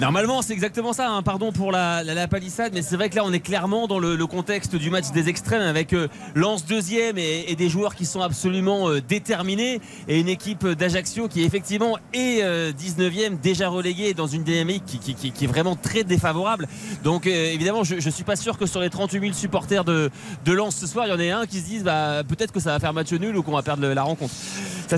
Normalement, 0.00 0.42
c'est 0.42 0.52
exactement 0.52 0.92
ça. 0.92 1.08
hein. 1.10 1.22
Pardon 1.22 1.52
pour 1.52 1.70
la, 1.70 2.02
la- 2.02 2.14
la 2.14 2.26
palissade, 2.26 2.72
mais 2.74 2.82
c'est 2.82 2.96
vrai 2.96 3.08
que 3.10 3.16
là, 3.16 3.22
on 3.24 3.32
est 3.32 3.40
clairement 3.40 3.86
dans 3.86 3.98
le, 3.98 4.16
le 4.16 4.26
contexte 4.26 4.74
du 4.74 4.90
match 4.90 5.10
des 5.12 5.28
extrêmes 5.28 5.62
avec 5.62 5.92
euh, 5.92 6.08
Lance 6.34 6.64
deuxième 6.66 7.18
et, 7.18 7.44
et 7.48 7.56
des 7.56 7.68
joueurs 7.68 7.94
qui 7.94 8.04
sont 8.04 8.20
absolument 8.20 8.88
euh, 8.88 9.00
déterminés 9.00 9.80
et 10.08 10.18
une 10.18 10.28
équipe 10.28 10.66
d'Ajaccio 10.66 11.28
qui 11.28 11.42
effectivement 11.44 11.98
est 12.14 12.42
euh, 12.42 12.72
19e, 12.72 13.38
déjà 13.40 13.68
reléguée 13.68 14.14
dans 14.14 14.26
une 14.26 14.42
dynamique 14.42 14.82
qui, 14.86 14.98
qui- 14.98 15.14
qui- 15.14 15.30
qui 15.30 15.44
est 15.44 15.48
vraiment 15.48 15.76
très 15.76 16.04
défavorable. 16.04 16.66
Donc 17.04 17.26
euh, 17.26 17.52
évidemment, 17.52 17.84
je, 17.84 18.00
je 18.00 18.10
suis 18.10 18.24
pas 18.24 18.36
sûr 18.36 18.58
que 18.58 18.66
sur 18.66 18.80
les 18.80 18.90
38 18.90 19.20
000 19.20 19.32
supporters 19.34 19.84
de, 19.84 20.10
de 20.44 20.52
Lens 20.52 20.74
ce 20.74 20.86
soir, 20.86 21.06
il 21.06 21.10
y 21.10 21.12
en 21.12 21.20
ait 21.20 21.30
un 21.30 21.46
qui 21.46 21.60
se 21.60 21.66
dise 21.66 21.84
bah, 21.84 22.22
peut-être 22.26 22.52
que 22.52 22.60
ça 22.60 22.70
va 22.72 22.80
faire 22.80 22.92
match 22.92 23.12
nul 23.12 23.36
ou 23.36 23.42
qu'on 23.42 23.52
va 23.52 23.62
perdre 23.62 23.82
le- 23.82 23.94
la 23.94 24.02
rencontre. 24.02 24.32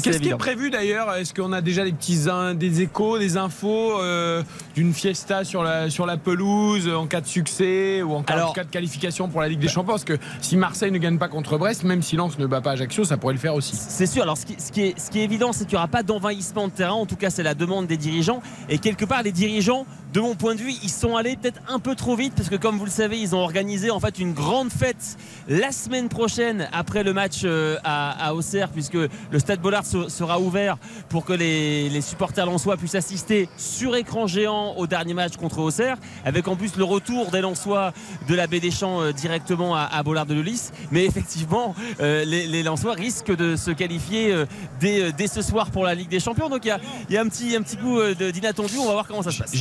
Qu'est-ce 0.04 0.18
qui 0.22 0.28
est 0.28 0.38
prévu 0.38 0.70
d'ailleurs? 0.70 1.14
Est-ce 1.14 1.34
qu'on 1.34 1.52
a 1.52 1.60
déjà 1.60 1.84
des 1.84 1.92
petits 1.92 2.20
des 2.54 2.80
échos, 2.82 3.18
des 3.18 3.36
infos 3.36 4.00
euh, 4.00 4.42
d'une 4.84 4.94
fiesta 4.94 5.44
sur 5.44 5.62
la, 5.62 5.88
sur 5.88 6.04
la 6.04 6.16
pelouse 6.16 6.88
en 6.88 7.06
cas 7.06 7.22
de 7.22 7.26
succès 7.26 8.02
ou 8.02 8.12
en 8.12 8.22
cas, 8.22 8.44
en 8.44 8.52
cas 8.52 8.64
de 8.64 8.70
qualification 8.70 9.28
pour 9.28 9.40
la 9.40 9.48
Ligue 9.48 9.58
des 9.58 9.68
Champions 9.68 9.92
Parce 9.92 10.04
que 10.04 10.18
si 10.40 10.56
Marseille 10.56 10.90
ne 10.90 10.98
gagne 10.98 11.18
pas 11.18 11.28
contre 11.28 11.56
Brest, 11.56 11.84
même 11.84 12.02
si 12.02 12.16
Lens 12.16 12.38
ne 12.38 12.46
bat 12.46 12.60
pas 12.60 12.72
Ajaccio, 12.72 13.04
ça 13.04 13.16
pourrait 13.16 13.34
le 13.34 13.40
faire 13.40 13.54
aussi. 13.54 13.74
C'est 13.74 14.06
sûr. 14.06 14.22
Alors, 14.22 14.36
ce 14.36 14.44
qui, 14.44 14.56
ce 14.58 14.70
qui 14.70 14.82
est, 14.82 14.98
ce 14.98 15.10
qui 15.10 15.20
est 15.20 15.24
évident, 15.24 15.52
c'est 15.52 15.64
qu'il 15.64 15.74
n'y 15.74 15.78
aura 15.78 15.88
pas 15.88 16.02
d'envahissement 16.02 16.68
de 16.68 16.72
terrain. 16.72 16.92
En 16.92 17.06
tout 17.06 17.16
cas, 17.16 17.30
c'est 17.30 17.42
la 17.42 17.54
demande 17.54 17.86
des 17.86 17.96
dirigeants. 17.96 18.42
Et 18.68 18.78
quelque 18.78 19.04
part, 19.04 19.22
les 19.22 19.32
dirigeants, 19.32 19.86
de 20.14 20.20
mon 20.20 20.36
point 20.36 20.54
de 20.54 20.60
vue, 20.60 20.72
ils 20.84 20.90
sont 20.90 21.16
allés 21.16 21.34
peut-être 21.36 21.60
un 21.68 21.80
peu 21.80 21.96
trop 21.96 22.14
vite 22.14 22.34
parce 22.36 22.48
que, 22.48 22.54
comme 22.54 22.78
vous 22.78 22.84
le 22.84 22.90
savez, 22.90 23.18
ils 23.20 23.34
ont 23.34 23.40
organisé 23.40 23.90
en 23.90 23.98
fait 23.98 24.20
une 24.20 24.32
grande 24.32 24.70
fête 24.70 25.16
la 25.48 25.72
semaine 25.72 26.08
prochaine 26.08 26.68
après 26.72 27.02
le 27.02 27.12
match 27.12 27.40
euh, 27.42 27.76
à, 27.82 28.32
Auxerre, 28.32 28.68
puisque 28.68 28.94
le 28.94 29.38
Stade 29.40 29.60
Bollard 29.60 29.84
se- 29.84 30.08
sera 30.08 30.38
ouvert 30.38 30.76
pour 31.08 31.24
que 31.24 31.32
les, 31.32 32.00
supporters 32.00 32.46
lensois 32.46 32.76
puissent 32.76 32.94
assister 32.94 33.48
sur 33.56 33.96
écran 33.96 34.28
géant 34.28 34.74
au 34.76 34.86
dernier 34.86 35.14
match 35.14 35.36
contre 35.36 35.58
Auxerre, 35.58 35.96
avec 36.24 36.46
en 36.46 36.54
plus 36.54 36.76
le 36.76 36.84
retour 36.84 37.32
des 37.32 37.40
Lensois 37.40 37.92
de 38.28 38.36
la 38.36 38.46
baie 38.46 38.60
des 38.60 38.70
Champs 38.70 39.00
euh, 39.02 39.10
directement 39.12 39.74
à, 39.74 40.00
Bollard 40.04 40.26
de 40.26 40.40
Lys. 40.40 40.70
Mais 40.92 41.04
effectivement, 41.06 41.74
euh, 41.98 42.24
les, 42.24 42.46
les 42.46 42.62
Lensois 42.62 42.92
risquent 42.94 43.34
de 43.34 43.56
se 43.56 43.72
qualifier 43.72 44.44
dès, 44.78 45.26
ce 45.26 45.42
soir 45.42 45.72
pour 45.72 45.82
la 45.84 45.96
Ligue 45.96 46.08
des 46.08 46.20
Champions. 46.20 46.48
Donc 46.48 46.64
il 46.64 46.68
y 47.10 47.16
a, 47.16 47.20
un, 47.20 47.28
petit, 47.28 47.56
de- 47.56 48.30
d'inattendu. 48.30 48.74
On 48.78 48.86
va 48.86 48.92
voir 48.92 49.08
comment 49.08 49.22
ça 49.22 49.32
se 49.32 49.38
passe. 49.38 49.52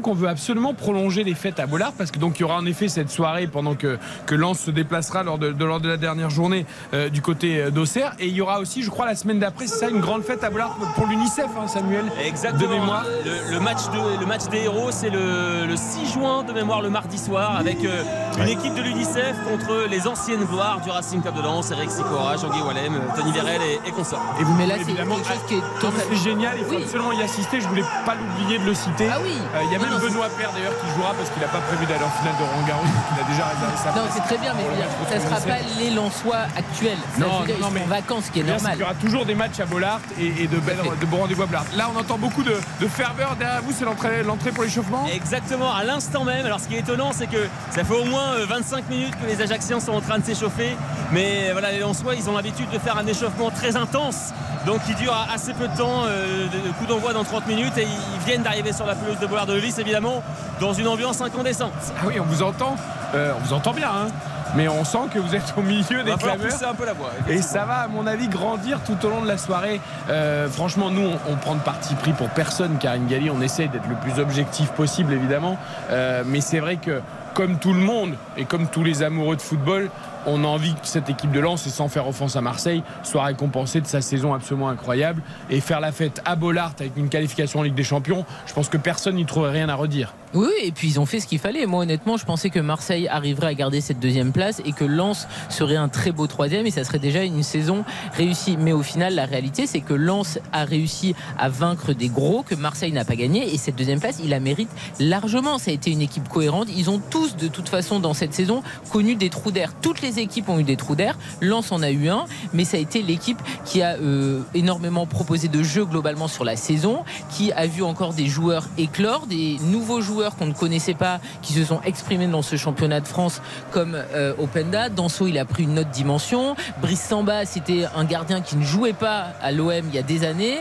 Qu'on 0.00 0.14
veut 0.14 0.28
absolument 0.28 0.74
prolonger 0.74 1.24
les 1.24 1.34
fêtes 1.34 1.60
à 1.60 1.66
Bollard 1.66 1.92
parce 1.96 2.10
que 2.10 2.18
donc 2.18 2.38
il 2.38 2.42
y 2.42 2.44
aura 2.44 2.56
en 2.56 2.66
effet 2.66 2.88
cette 2.88 3.10
soirée 3.10 3.46
pendant 3.46 3.74
que, 3.74 3.98
que 4.26 4.34
Lens 4.34 4.58
se 4.58 4.70
déplacera 4.70 5.22
lors 5.22 5.38
de, 5.38 5.52
de- 5.52 5.64
lors 5.64 5.80
de 5.80 5.88
la 5.88 5.96
dernière 5.96 6.30
journée 6.30 6.66
euh, 6.94 7.08
du 7.08 7.20
côté 7.22 7.60
euh, 7.60 7.70
d'Auxerre 7.70 8.14
et 8.18 8.26
il 8.26 8.34
y 8.34 8.40
aura 8.40 8.60
aussi 8.60 8.82
je 8.82 8.90
crois 8.90 9.06
la 9.06 9.14
semaine 9.14 9.38
d'après 9.38 9.66
c'est 9.66 9.78
ça 9.78 9.88
une 9.88 10.00
grande 10.00 10.22
fête 10.22 10.42
à 10.44 10.50
Bollard 10.50 10.76
pour 10.94 11.06
l'UNICEF 11.06 11.46
hein, 11.58 11.68
Samuel 11.68 12.04
Exactement. 12.24 12.68
de 12.70 12.74
mémoire 12.78 13.04
Le, 13.24 13.54
le 13.54 13.60
match 13.60 13.82
de- 13.92 14.20
le 14.20 14.26
match 14.26 14.44
des 14.50 14.58
héros, 14.62 14.90
c'est 14.90 15.10
le, 15.10 15.66
le 15.66 15.76
6 15.76 16.12
juin 16.12 16.42
de 16.44 16.52
mémoire, 16.52 16.80
le 16.82 16.90
mardi 16.90 17.18
soir, 17.18 17.56
avec 17.56 17.84
euh, 17.84 18.02
une 18.38 18.48
équipe 18.48 18.74
de 18.74 18.82
l'UNICEF 18.82 19.36
contre 19.48 19.86
les 19.90 20.06
anciennes 20.06 20.44
gloires 20.44 20.80
du 20.82 20.90
Racing 20.90 21.20
Club 21.22 21.34
de 21.36 21.42
Lens, 21.42 21.70
Eric 21.70 21.90
Sicora, 21.90 22.36
Jean-Guy 22.36 22.60
Wallem, 22.62 23.00
Tony 23.16 23.32
Vérel 23.32 23.60
et, 23.62 23.88
et 23.88 23.92
consorts. 23.92 24.22
Et 24.40 24.44
vous 24.44 24.54
Mais 24.54 24.66
là, 24.66 24.74
c'est 24.76 24.82
évidemment- 24.82 25.16
quelque 25.16 25.28
chose 25.28 25.42
qui 25.48 25.54
est 25.54 25.58
Non, 25.58 25.64
mais 25.64 25.80
totalement- 25.90 26.04
C'est 26.12 26.30
génial, 26.30 26.54
il 26.58 26.64
faut 26.64 26.70
Oui. 26.76 26.82
absolument 26.84 27.12
y 27.12 27.22
assister. 27.22 27.60
Je 27.60 27.68
voulais 27.68 27.84
pas 28.06 28.14
l'oublier 28.14 28.58
de 28.58 28.64
le 28.64 28.74
citer. 28.74 29.08
Ah 29.12 29.18
oui. 29.22 29.32
Euh, 29.54 29.60
y 29.74 29.76
a 29.76 29.78
Non, 29.78 29.84
même 29.84 29.92
non, 29.94 30.00
c'est- 30.00 30.08
Benoît 30.14 30.28
Père 30.38 30.52
d'ailleurs 30.54 30.76
qui 30.80 30.88
jouera 30.94 31.12
parce 31.18 31.28
qu'il 31.30 31.42
n'a 31.42 31.48
pas 31.52 31.60
prévu 31.66 31.84
d'aller 31.86 32.04
en 32.04 32.14
finale 32.18 32.34
de 32.38 32.44
Roland 32.46 32.66
Garros, 32.66 32.86
donc 32.86 33.04
il 33.12 33.18
a 33.20 33.26
déjà 33.28 33.44
réservé 33.50 33.76
sa 33.76 33.90
Non, 33.90 34.02
place. 34.06 34.14
c'est 34.14 34.26
très 34.30 34.38
bien, 34.38 34.52
mais 34.54 34.64
ça 34.64 35.20
sera 35.20 35.38
l'UNICEF. 35.38 35.48
pas 35.50 35.62
les 35.80 35.90
Lensois 35.90 36.42
actuels. 36.56 37.02
Ça, 37.14 37.20
Non, 37.20 37.26
je 37.26 37.40
veux 37.40 37.46
dire, 37.46 37.58
non, 37.60 37.68
ils 37.68 37.74
mais- 37.74 37.80
sont 37.80 37.86
en 37.86 37.94
vacances, 37.94 38.24
ce 38.26 38.30
qui 38.30 38.40
est 38.40 38.48
normal. 38.48 38.72
qu'il 38.72 38.80
y 38.80 38.84
aura 38.84 38.94
toujours 38.94 39.24
des 39.26 39.34
matchs 39.34 39.60
à 39.60 39.66
Bollard 39.66 40.00
et, 40.18 40.44
et 40.44 40.46
de, 40.46 40.58
belles, 40.58 40.78
de 41.00 41.06
beaux 41.06 41.18
rendez-vous 41.18 41.42
à 41.42 41.46
Bollard. 41.46 41.64
Là, 41.76 41.90
on 41.94 41.98
entend 41.98 42.18
beaucoup 42.18 42.42
de, 42.42 42.54
de 42.80 42.88
ferveur 42.88 43.36
derrière 43.36 43.62
vous, 43.62 43.72
c'est 43.76 43.84
l'entrée, 43.84 44.22
l'entrée 44.22 44.50
pour 44.52 44.64
l'échauffement 44.64 45.06
Exactement, 45.12 45.72
à 45.72 45.84
l'instant 45.84 46.24
même. 46.24 46.46
Alors 46.46 46.60
ce 46.60 46.68
qui 46.68 46.76
est 46.76 46.80
étonnant, 46.80 47.10
c'est 47.12 47.26
que 47.26 47.48
ça 47.70 47.84
fait 47.84 47.94
au 47.94 48.04
moins 48.04 48.34
euh, 48.38 48.46
25 48.46 48.88
minutes 48.88 49.14
que 49.20 49.26
les 49.26 49.40
Ajacciens 49.42 49.80
sont 49.80 49.92
en 49.92 50.00
train 50.00 50.18
de 50.18 50.24
s'échauffer. 50.24 50.76
Mais 51.12 51.50
voilà, 51.52 51.70
les 51.72 51.78
Lensois, 51.80 52.14
ils 52.14 52.28
ont 52.28 52.34
l'habitude 52.36 52.70
de 52.70 52.78
faire 52.78 52.96
un 52.98 53.06
échauffement 53.06 53.50
très 53.50 53.76
intense. 53.76 54.32
Donc 54.66 54.82
qui 54.84 54.94
dure 54.94 55.14
assez 55.32 55.52
peu 55.52 55.68
de 55.68 55.76
temps, 55.76 56.04
euh, 56.06 56.46
coup 56.78 56.86
d'envoi 56.86 57.12
dans 57.12 57.24
30 57.24 57.46
minutes. 57.46 57.76
Et 57.76 57.82
ils 57.84 58.26
viennent 58.26 58.42
d'arriver 58.42 58.72
sur 58.72 58.86
la 58.86 58.94
pelouse 58.94 59.18
de 59.18 59.26
Bollard 59.26 59.46
de 59.46 59.54
Lys, 59.54 59.78
évidemment, 59.78 60.22
dans 60.60 60.72
une 60.72 60.88
ambiance 60.88 61.20
incandescente. 61.20 61.72
Ah 61.98 62.04
oui, 62.06 62.18
on 62.20 62.24
vous 62.24 62.42
entend. 62.42 62.76
Euh, 63.14 63.32
on 63.36 63.44
vous 63.44 63.52
entend 63.52 63.72
bien, 63.72 63.88
hein 63.90 64.08
mais 64.56 64.68
on 64.68 64.84
sent 64.84 65.08
que 65.12 65.18
vous 65.18 65.34
êtes 65.34 65.52
au 65.56 65.62
milieu 65.62 66.00
On 66.00 66.04
des 66.04 66.12
clameurs. 66.12 66.36
pousser 66.48 66.64
un 66.64 66.74
peu 66.74 66.86
la 66.86 66.92
voix. 66.92 67.10
Et 67.28 67.42
ça 67.42 67.64
va, 67.64 67.78
à 67.78 67.88
mon 67.88 68.06
avis, 68.06 68.28
grandir 68.28 68.78
tout 68.86 68.96
au 69.04 69.10
long 69.10 69.20
de 69.20 69.26
la 69.26 69.36
soirée. 69.38 69.80
Euh, 70.10 70.48
franchement, 70.48 70.90
nous, 70.90 71.02
on, 71.02 71.32
on 71.32 71.36
prend 71.36 71.54
de 71.54 71.60
parti 71.60 71.94
pris 71.94 72.12
pour 72.12 72.28
personne, 72.28 72.76
Karine 72.78 73.06
Galli. 73.06 73.30
On 73.30 73.40
essaye 73.40 73.68
d'être 73.68 73.88
le 73.88 73.96
plus 73.96 74.20
objectif 74.20 74.70
possible, 74.70 75.12
évidemment. 75.12 75.58
Euh, 75.90 76.22
mais 76.24 76.40
c'est 76.40 76.60
vrai 76.60 76.76
que, 76.76 77.00
comme 77.34 77.58
tout 77.58 77.72
le 77.72 77.80
monde 77.80 78.14
et 78.36 78.44
comme 78.44 78.68
tous 78.68 78.84
les 78.84 79.02
amoureux 79.02 79.36
de 79.36 79.42
football, 79.42 79.90
on 80.26 80.44
a 80.44 80.46
envie 80.46 80.74
que 80.74 80.86
cette 80.86 81.08
équipe 81.10 81.32
de 81.32 81.40
Lens, 81.40 81.66
et 81.66 81.70
sans 81.70 81.88
faire 81.88 82.08
offense 82.08 82.36
à 82.36 82.40
Marseille, 82.40 82.82
soit 83.02 83.24
récompensée 83.24 83.80
de 83.80 83.86
sa 83.86 84.00
saison 84.00 84.34
absolument 84.34 84.68
incroyable. 84.68 85.22
Et 85.50 85.60
faire 85.60 85.80
la 85.80 85.92
fête 85.92 86.22
à 86.24 86.36
Bollard 86.36 86.72
avec 86.78 86.96
une 86.96 87.08
qualification 87.08 87.60
en 87.60 87.62
Ligue 87.62 87.74
des 87.74 87.84
Champions, 87.84 88.24
je 88.46 88.52
pense 88.52 88.68
que 88.68 88.78
personne 88.78 89.16
n'y 89.16 89.26
trouverait 89.26 89.52
rien 89.52 89.68
à 89.68 89.74
redire. 89.74 90.14
Oui, 90.34 90.48
et 90.64 90.72
puis 90.72 90.88
ils 90.88 90.98
ont 90.98 91.06
fait 91.06 91.20
ce 91.20 91.28
qu'il 91.28 91.38
fallait. 91.38 91.64
Moi, 91.64 91.82
honnêtement, 91.82 92.16
je 92.16 92.24
pensais 92.24 92.50
que 92.50 92.58
Marseille 92.58 93.06
arriverait 93.06 93.46
à 93.46 93.54
garder 93.54 93.80
cette 93.80 94.00
deuxième 94.00 94.32
place 94.32 94.60
et 94.64 94.72
que 94.72 94.84
Lens 94.84 95.28
serait 95.48 95.76
un 95.76 95.88
très 95.88 96.10
beau 96.10 96.26
troisième 96.26 96.66
et 96.66 96.72
ça 96.72 96.82
serait 96.82 96.98
déjà 96.98 97.22
une 97.22 97.44
saison 97.44 97.84
réussie. 98.14 98.56
Mais 98.58 98.72
au 98.72 98.82
final, 98.82 99.14
la 99.14 99.26
réalité, 99.26 99.68
c'est 99.68 99.80
que 99.80 99.94
Lens 99.94 100.40
a 100.52 100.64
réussi 100.64 101.14
à 101.38 101.48
vaincre 101.48 101.92
des 101.92 102.08
gros 102.08 102.42
que 102.42 102.56
Marseille 102.56 102.90
n'a 102.90 103.04
pas 103.04 103.14
gagné 103.14 103.54
et 103.54 103.58
cette 103.58 103.76
deuxième 103.76 104.00
place, 104.00 104.18
il 104.20 104.30
la 104.30 104.40
mérite 104.40 104.70
largement. 104.98 105.58
Ça 105.58 105.70
a 105.70 105.74
été 105.74 105.92
une 105.92 106.02
équipe 106.02 106.28
cohérente. 106.28 106.66
Ils 106.76 106.90
ont 106.90 107.00
tous, 107.10 107.36
de 107.36 107.46
toute 107.46 107.68
façon, 107.68 108.00
dans 108.00 108.14
cette 108.14 108.34
saison, 108.34 108.64
connu 108.90 109.14
des 109.14 109.30
trous 109.30 109.52
d'air. 109.52 109.72
Toutes 109.82 110.02
les 110.02 110.18
équipes 110.18 110.48
ont 110.48 110.58
eu 110.58 110.64
des 110.64 110.76
trous 110.76 110.96
d'air. 110.96 111.16
Lens 111.42 111.70
en 111.70 111.80
a 111.80 111.92
eu 111.92 112.08
un, 112.08 112.24
mais 112.52 112.64
ça 112.64 112.76
a 112.76 112.80
été 112.80 113.02
l'équipe 113.02 113.40
qui 113.64 113.82
a 113.82 113.94
euh, 113.98 114.40
énormément 114.52 115.06
proposé 115.06 115.46
de 115.46 115.62
jeux 115.62 115.84
globalement 115.84 116.26
sur 116.26 116.42
la 116.42 116.56
saison, 116.56 117.04
qui 117.30 117.52
a 117.52 117.68
vu 117.68 117.84
encore 117.84 118.14
des 118.14 118.26
joueurs 118.26 118.68
éclore, 118.78 119.28
des 119.28 119.58
nouveaux 119.62 120.00
joueurs 120.00 120.23
qu'on 120.30 120.46
ne 120.46 120.52
connaissait 120.52 120.94
pas, 120.94 121.20
qui 121.42 121.52
se 121.52 121.64
sont 121.64 121.80
exprimés 121.82 122.26
dans 122.26 122.42
ce 122.42 122.56
championnat 122.56 123.00
de 123.00 123.08
France 123.08 123.42
comme 123.70 123.94
euh, 123.94 124.34
Openda. 124.38 124.88
Danso, 124.88 125.26
il 125.26 125.38
a 125.38 125.44
pris 125.44 125.64
une 125.64 125.78
autre 125.78 125.90
dimension. 125.90 126.56
Brice 126.80 127.02
Samba, 127.02 127.44
c'était 127.44 127.86
un 127.94 128.04
gardien 128.04 128.40
qui 128.40 128.56
ne 128.56 128.64
jouait 128.64 128.92
pas 128.92 129.28
à 129.42 129.52
l'OM 129.52 129.72
il 129.88 129.94
y 129.94 129.98
a 129.98 130.02
des 130.02 130.24
années. 130.24 130.58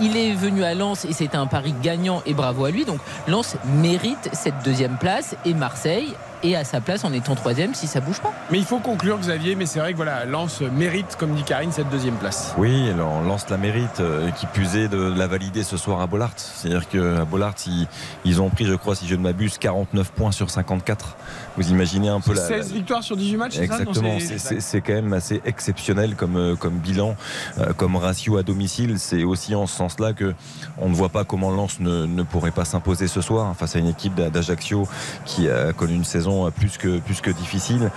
Il 0.00 0.16
est 0.16 0.32
venu 0.32 0.64
à 0.64 0.74
Lens 0.74 1.04
et 1.04 1.12
c'était 1.12 1.36
un 1.36 1.46
pari 1.46 1.74
gagnant 1.82 2.22
et 2.26 2.34
bravo 2.34 2.64
à 2.64 2.70
lui. 2.70 2.84
Donc 2.84 3.00
Lens 3.26 3.56
mérite 3.64 4.30
cette 4.32 4.62
deuxième 4.64 4.96
place 4.98 5.36
et 5.44 5.54
Marseille 5.54 6.14
est 6.42 6.54
à 6.54 6.64
sa 6.64 6.80
place 6.80 7.04
en 7.04 7.12
étant 7.12 7.34
troisième 7.34 7.74
si 7.74 7.86
ça 7.86 8.00
bouge 8.00 8.20
pas. 8.20 8.32
Mais 8.50 8.58
il 8.58 8.64
faut 8.64 8.78
conclure, 8.78 9.18
Xavier, 9.18 9.54
mais 9.54 9.66
c'est 9.66 9.78
vrai 9.78 9.92
que 9.92 9.96
voilà, 9.96 10.24
Lens 10.24 10.60
mérite, 10.60 11.16
comme 11.18 11.34
dit 11.34 11.42
Karine, 11.42 11.72
cette 11.72 11.88
deuxième 11.90 12.16
place. 12.16 12.54
Oui, 12.58 12.90
on 12.98 13.22
lance 13.22 13.48
la 13.50 13.56
mérite, 13.56 14.00
euh, 14.00 14.30
qui 14.30 14.46
est 14.46 14.88
de 14.88 15.14
la 15.16 15.26
valider 15.26 15.62
ce 15.62 15.76
soir 15.76 16.00
à 16.00 16.06
Bollard. 16.06 16.32
C'est-à-dire 16.36 16.88
qu'à 16.88 17.24
Bollard, 17.24 17.54
ils, 17.66 17.86
ils 18.24 18.40
ont 18.40 18.50
pris, 18.50 18.66
je 18.66 18.74
crois, 18.74 18.94
si 18.94 19.06
je 19.06 19.14
ne 19.14 19.22
m'abuse, 19.22 19.58
49 19.58 20.10
points 20.12 20.32
sur 20.32 20.50
54. 20.50 21.16
Vous 21.56 21.70
imaginez 21.70 22.08
un 22.08 22.20
peu 22.20 22.34
la. 22.34 22.46
16 22.46 22.72
victoires 22.72 23.02
sur 23.02 23.16
18 23.16 23.36
matchs, 23.36 23.58
Exactement, 23.58 24.18
c'est- 24.60 24.80
quand 24.80 24.92
même 24.92 25.12
assez 25.12 25.40
exceptionnel 25.44 26.14
comme, 26.14 26.36
euh, 26.36 26.54
comme 26.56 26.74
bilan, 26.74 27.16
euh, 27.58 27.72
comme 27.72 27.96
ratio 27.96 28.36
à 28.36 28.42
domicile. 28.42 28.98
C'est 28.98 29.24
aussi 29.24 29.54
en 29.54 29.66
ce 29.66 29.76
sens-là 29.76 30.12
que 30.12 30.34
on 30.78 30.88
ne 30.88 30.94
voit 30.94 31.08
pas 31.08 31.24
comment 31.24 31.50
Lens 31.50 31.80
ne, 31.80 32.04
ne 32.06 32.22
pourrait 32.22 32.50
pas 32.50 32.64
s'imposer 32.64 33.08
ce 33.08 33.20
soir 33.20 33.54
face 33.56 33.74
à 33.76 33.78
une 33.78 33.88
équipe 33.88 34.14
d'A- 34.14 34.30
d'Ajaccio 34.30 34.86
qui 35.24 35.48
a 35.48 35.72
connu 35.72 35.94
une 35.94 36.04
saison 36.04 36.50
plus 36.50 36.76
que, 36.78 36.98
plus 36.98 37.20
que 37.20 37.30
difficile. 37.30 37.90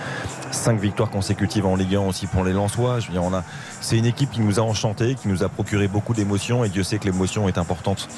Cinq 0.50 0.80
victoires 0.80 1.10
consécutives 1.10 1.66
en 1.66 1.76
Ligue 1.76 1.96
1 1.96 2.00
aussi 2.00 2.26
pour 2.26 2.44
les 2.44 2.52
Lensois. 2.52 3.00
Je 3.00 3.06
veux 3.08 3.12
dire, 3.12 3.22
on 3.22 3.34
a, 3.34 3.44
c'est 3.80 3.98
une 3.98 4.06
équipe 4.06 4.30
qui 4.30 4.40
nous 4.40 4.58
a 4.58 4.62
enchantés, 4.62 5.14
qui 5.14 5.28
nous 5.28 5.42
a 5.42 5.48
procuré 5.48 5.86
beaucoup 5.88 6.14
d'émotions 6.14 6.64
et 6.64 6.68
Dieu 6.68 6.82
sait 6.82 6.98
que 6.98 7.04
l'émotion 7.04 7.46
est 7.48 7.58
importante 7.58 8.08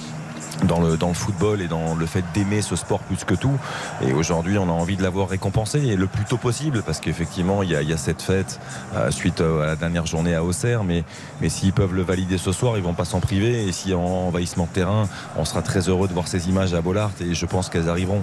dans 0.64 0.80
le, 0.80 0.96
football 1.14 1.60
et 1.60 1.68
dans 1.68 1.94
le 1.94 2.06
fait 2.06 2.24
d'aimer 2.34 2.62
ce 2.62 2.76
sport 2.76 3.00
plus 3.00 3.24
que 3.24 3.34
tout. 3.34 3.58
Et 4.02 4.12
aujourd'hui, 4.12 4.58
on 4.58 4.64
a 4.64 4.72
envie 4.72 4.96
de 4.96 5.02
l'avoir 5.02 5.28
récompensé 5.28 5.80
le 5.96 6.06
plus 6.06 6.24
tôt 6.24 6.36
possible 6.36 6.82
parce 6.84 7.00
qu'effectivement, 7.00 7.62
il 7.62 7.70
y 7.70 7.76
a, 7.76 7.82
y 7.82 7.92
a 7.92 7.96
cette 7.96 8.22
fête 8.22 8.60
euh, 8.94 9.10
suite 9.10 9.40
euh, 9.40 9.62
à 9.62 9.66
la 9.66 9.76
dernière 9.76 10.06
journée 10.06 10.34
à 10.34 10.44
Auxerre. 10.44 10.84
Mais, 10.84 11.04
mais 11.40 11.48
s'ils 11.48 11.72
peuvent 11.72 11.94
le 11.94 12.02
valider 12.02 12.38
ce 12.38 12.52
soir, 12.52 12.76
ils 12.76 12.82
vont 12.82 12.94
pas 12.94 13.04
s'en 13.04 13.20
priver. 13.20 13.66
Et 13.66 13.72
si 13.72 13.94
en 13.94 14.00
envahissement 14.00 14.64
de 14.64 14.70
terrain, 14.70 15.08
on 15.36 15.44
sera 15.44 15.62
très 15.62 15.88
heureux 15.88 16.08
de 16.08 16.12
voir 16.12 16.28
ces 16.28 16.48
images 16.48 16.74
à 16.74 16.80
Bollard 16.80 17.12
et 17.20 17.34
je 17.34 17.46
pense 17.46 17.68
qu'elles 17.68 17.88
arriveront. 17.88 18.22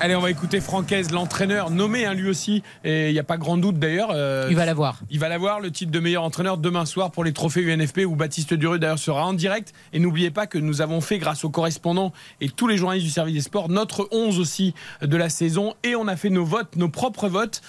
Allez, 0.00 0.14
on 0.14 0.20
va 0.20 0.30
écouter 0.30 0.60
Francaise, 0.60 1.10
l'entraîneur 1.10 1.70
nommé 1.70 2.04
hein, 2.04 2.14
lui 2.14 2.28
aussi. 2.28 2.62
Et 2.84 3.08
il 3.08 3.12
n'y 3.12 3.18
a 3.18 3.24
pas 3.24 3.36
grand 3.36 3.56
doute 3.56 3.80
d'ailleurs. 3.80 4.10
euh, 4.14 4.46
Il 4.48 4.54
va 4.54 4.64
l'avoir. 4.64 5.00
Il 5.10 5.18
va 5.18 5.28
l'avoir, 5.28 5.58
le 5.58 5.72
titre 5.72 5.90
de 5.90 5.98
meilleur 5.98 6.22
entraîneur 6.22 6.56
demain 6.56 6.86
soir 6.86 7.10
pour 7.10 7.24
les 7.24 7.32
trophées 7.32 7.62
UNFP 7.62 8.02
où 8.06 8.14
Baptiste 8.14 8.54
Duru 8.54 8.78
d'ailleurs 8.78 9.00
sera 9.00 9.26
en 9.26 9.32
direct. 9.32 9.72
Et 9.92 9.98
n'oubliez 9.98 10.30
pas 10.30 10.46
que 10.46 10.56
nous 10.56 10.82
avons 10.82 11.00
fait, 11.00 11.18
grâce 11.18 11.42
aux 11.44 11.50
correspondants 11.50 12.12
et 12.40 12.48
tous 12.48 12.68
les 12.68 12.76
journalistes 12.76 13.06
du 13.06 13.10
service 13.12 13.34
des 13.34 13.40
sports, 13.40 13.68
notre 13.68 14.06
11 14.12 14.38
aussi 14.38 14.72
de 15.02 15.16
la 15.16 15.28
saison. 15.28 15.74
Et 15.82 15.96
on 15.96 16.06
a 16.06 16.14
fait 16.14 16.30
nos 16.30 16.44
votes, 16.44 16.76
nos 16.76 16.88
propres 16.88 17.28
votes. 17.28 17.60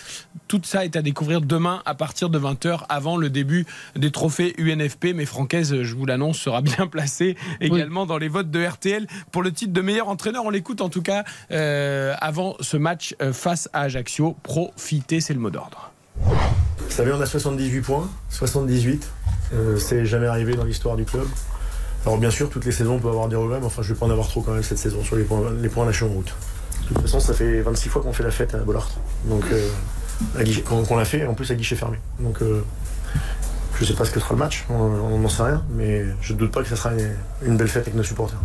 Tout 0.47 0.61
ça 0.63 0.85
est 0.85 0.95
à 0.95 1.01
découvrir 1.01 1.41
demain 1.41 1.81
à 1.87 1.95
partir 1.95 2.29
de 2.29 2.37
20h 2.37 2.81
avant 2.89 3.17
le 3.17 3.31
début 3.31 3.65
des 3.95 4.11
trophées 4.11 4.53
UNFP. 4.59 5.15
Mais 5.15 5.25
Francaise, 5.25 5.81
je 5.81 5.95
vous 5.95 6.05
l'annonce, 6.05 6.37
sera 6.37 6.61
bien 6.61 6.85
placé 6.91 7.35
également 7.59 8.05
dans 8.05 8.19
les 8.19 8.27
votes 8.27 8.51
de 8.51 8.63
RTL 8.63 9.07
pour 9.31 9.41
le 9.41 9.51
titre 9.51 9.73
de 9.73 9.81
meilleur 9.81 10.09
entraîneur. 10.09 10.45
On 10.45 10.51
l'écoute 10.51 10.81
en 10.81 10.89
tout 10.89 11.01
cas 11.01 11.23
euh, 11.51 12.13
avant 12.19 12.55
ce 12.59 12.77
match 12.77 13.15
euh, 13.21 13.33
face 13.33 13.69
à 13.73 13.81
Ajaccio. 13.81 14.35
Profitez, 14.43 15.21
c'est 15.21 15.33
le 15.33 15.39
mot 15.39 15.49
d'ordre. 15.49 15.91
Vous 16.25 16.91
savez, 16.91 17.11
on 17.11 17.21
a 17.21 17.25
78 17.25 17.81
points, 17.81 18.09
78. 18.29 19.09
Euh, 19.53 19.77
c'est 19.77 20.05
jamais 20.05 20.27
arrivé 20.27 20.55
dans 20.55 20.63
l'histoire 20.63 20.95
du 20.95 21.05
club. 21.05 21.27
Alors 22.05 22.17
bien 22.17 22.31
sûr, 22.31 22.49
toutes 22.49 22.65
les 22.65 22.71
saisons, 22.71 22.95
on 22.95 22.99
peut 22.99 23.09
avoir 23.09 23.27
des 23.27 23.35
regrets, 23.35 23.59
mais 23.59 23.65
enfin, 23.65 23.81
je 23.81 23.93
vais 23.93 23.99
pas 23.99 24.05
en 24.05 24.09
avoir 24.09 24.27
trop 24.27 24.41
quand 24.41 24.53
même 24.53 24.63
cette 24.63 24.77
saison 24.77 25.03
sur 25.03 25.15
les 25.15 25.23
points, 25.23 25.51
les 25.61 25.69
points 25.69 25.85
lâchés 25.85 26.05
en 26.05 26.09
route. 26.09 26.33
De 26.89 26.93
toute 26.93 27.01
façon, 27.03 27.19
ça 27.19 27.33
fait 27.33 27.61
26 27.61 27.89
fois 27.89 28.01
qu'on 28.01 28.13
fait 28.13 28.23
la 28.23 28.31
fête 28.31 28.55
à 28.55 28.59
Bollard. 28.59 28.89
Donc, 29.25 29.43
euh, 29.51 29.69
qu'on 30.65 30.97
l'a 30.97 31.05
fait, 31.05 31.25
en 31.25 31.33
plus 31.33 31.51
à 31.51 31.55
guichet 31.55 31.75
fermé. 31.75 31.97
Donc, 32.19 32.41
euh, 32.41 32.63
je 33.79 33.85
sais 33.85 33.93
pas 33.93 34.03
ce 34.05 34.11
que 34.11 34.19
sera 34.19 34.33
le 34.33 34.39
match, 34.39 34.65
on 34.69 35.17
n'en 35.19 35.29
sait 35.29 35.43
rien, 35.43 35.63
mais 35.71 36.05
je 36.21 36.33
doute 36.33 36.51
pas 36.51 36.61
que 36.61 36.67
ça 36.67 36.75
sera 36.75 36.91
une, 36.93 37.15
une 37.43 37.57
belle 37.57 37.67
fête 37.69 37.83
avec 37.83 37.95
nos 37.95 38.03
supporters. 38.03 38.37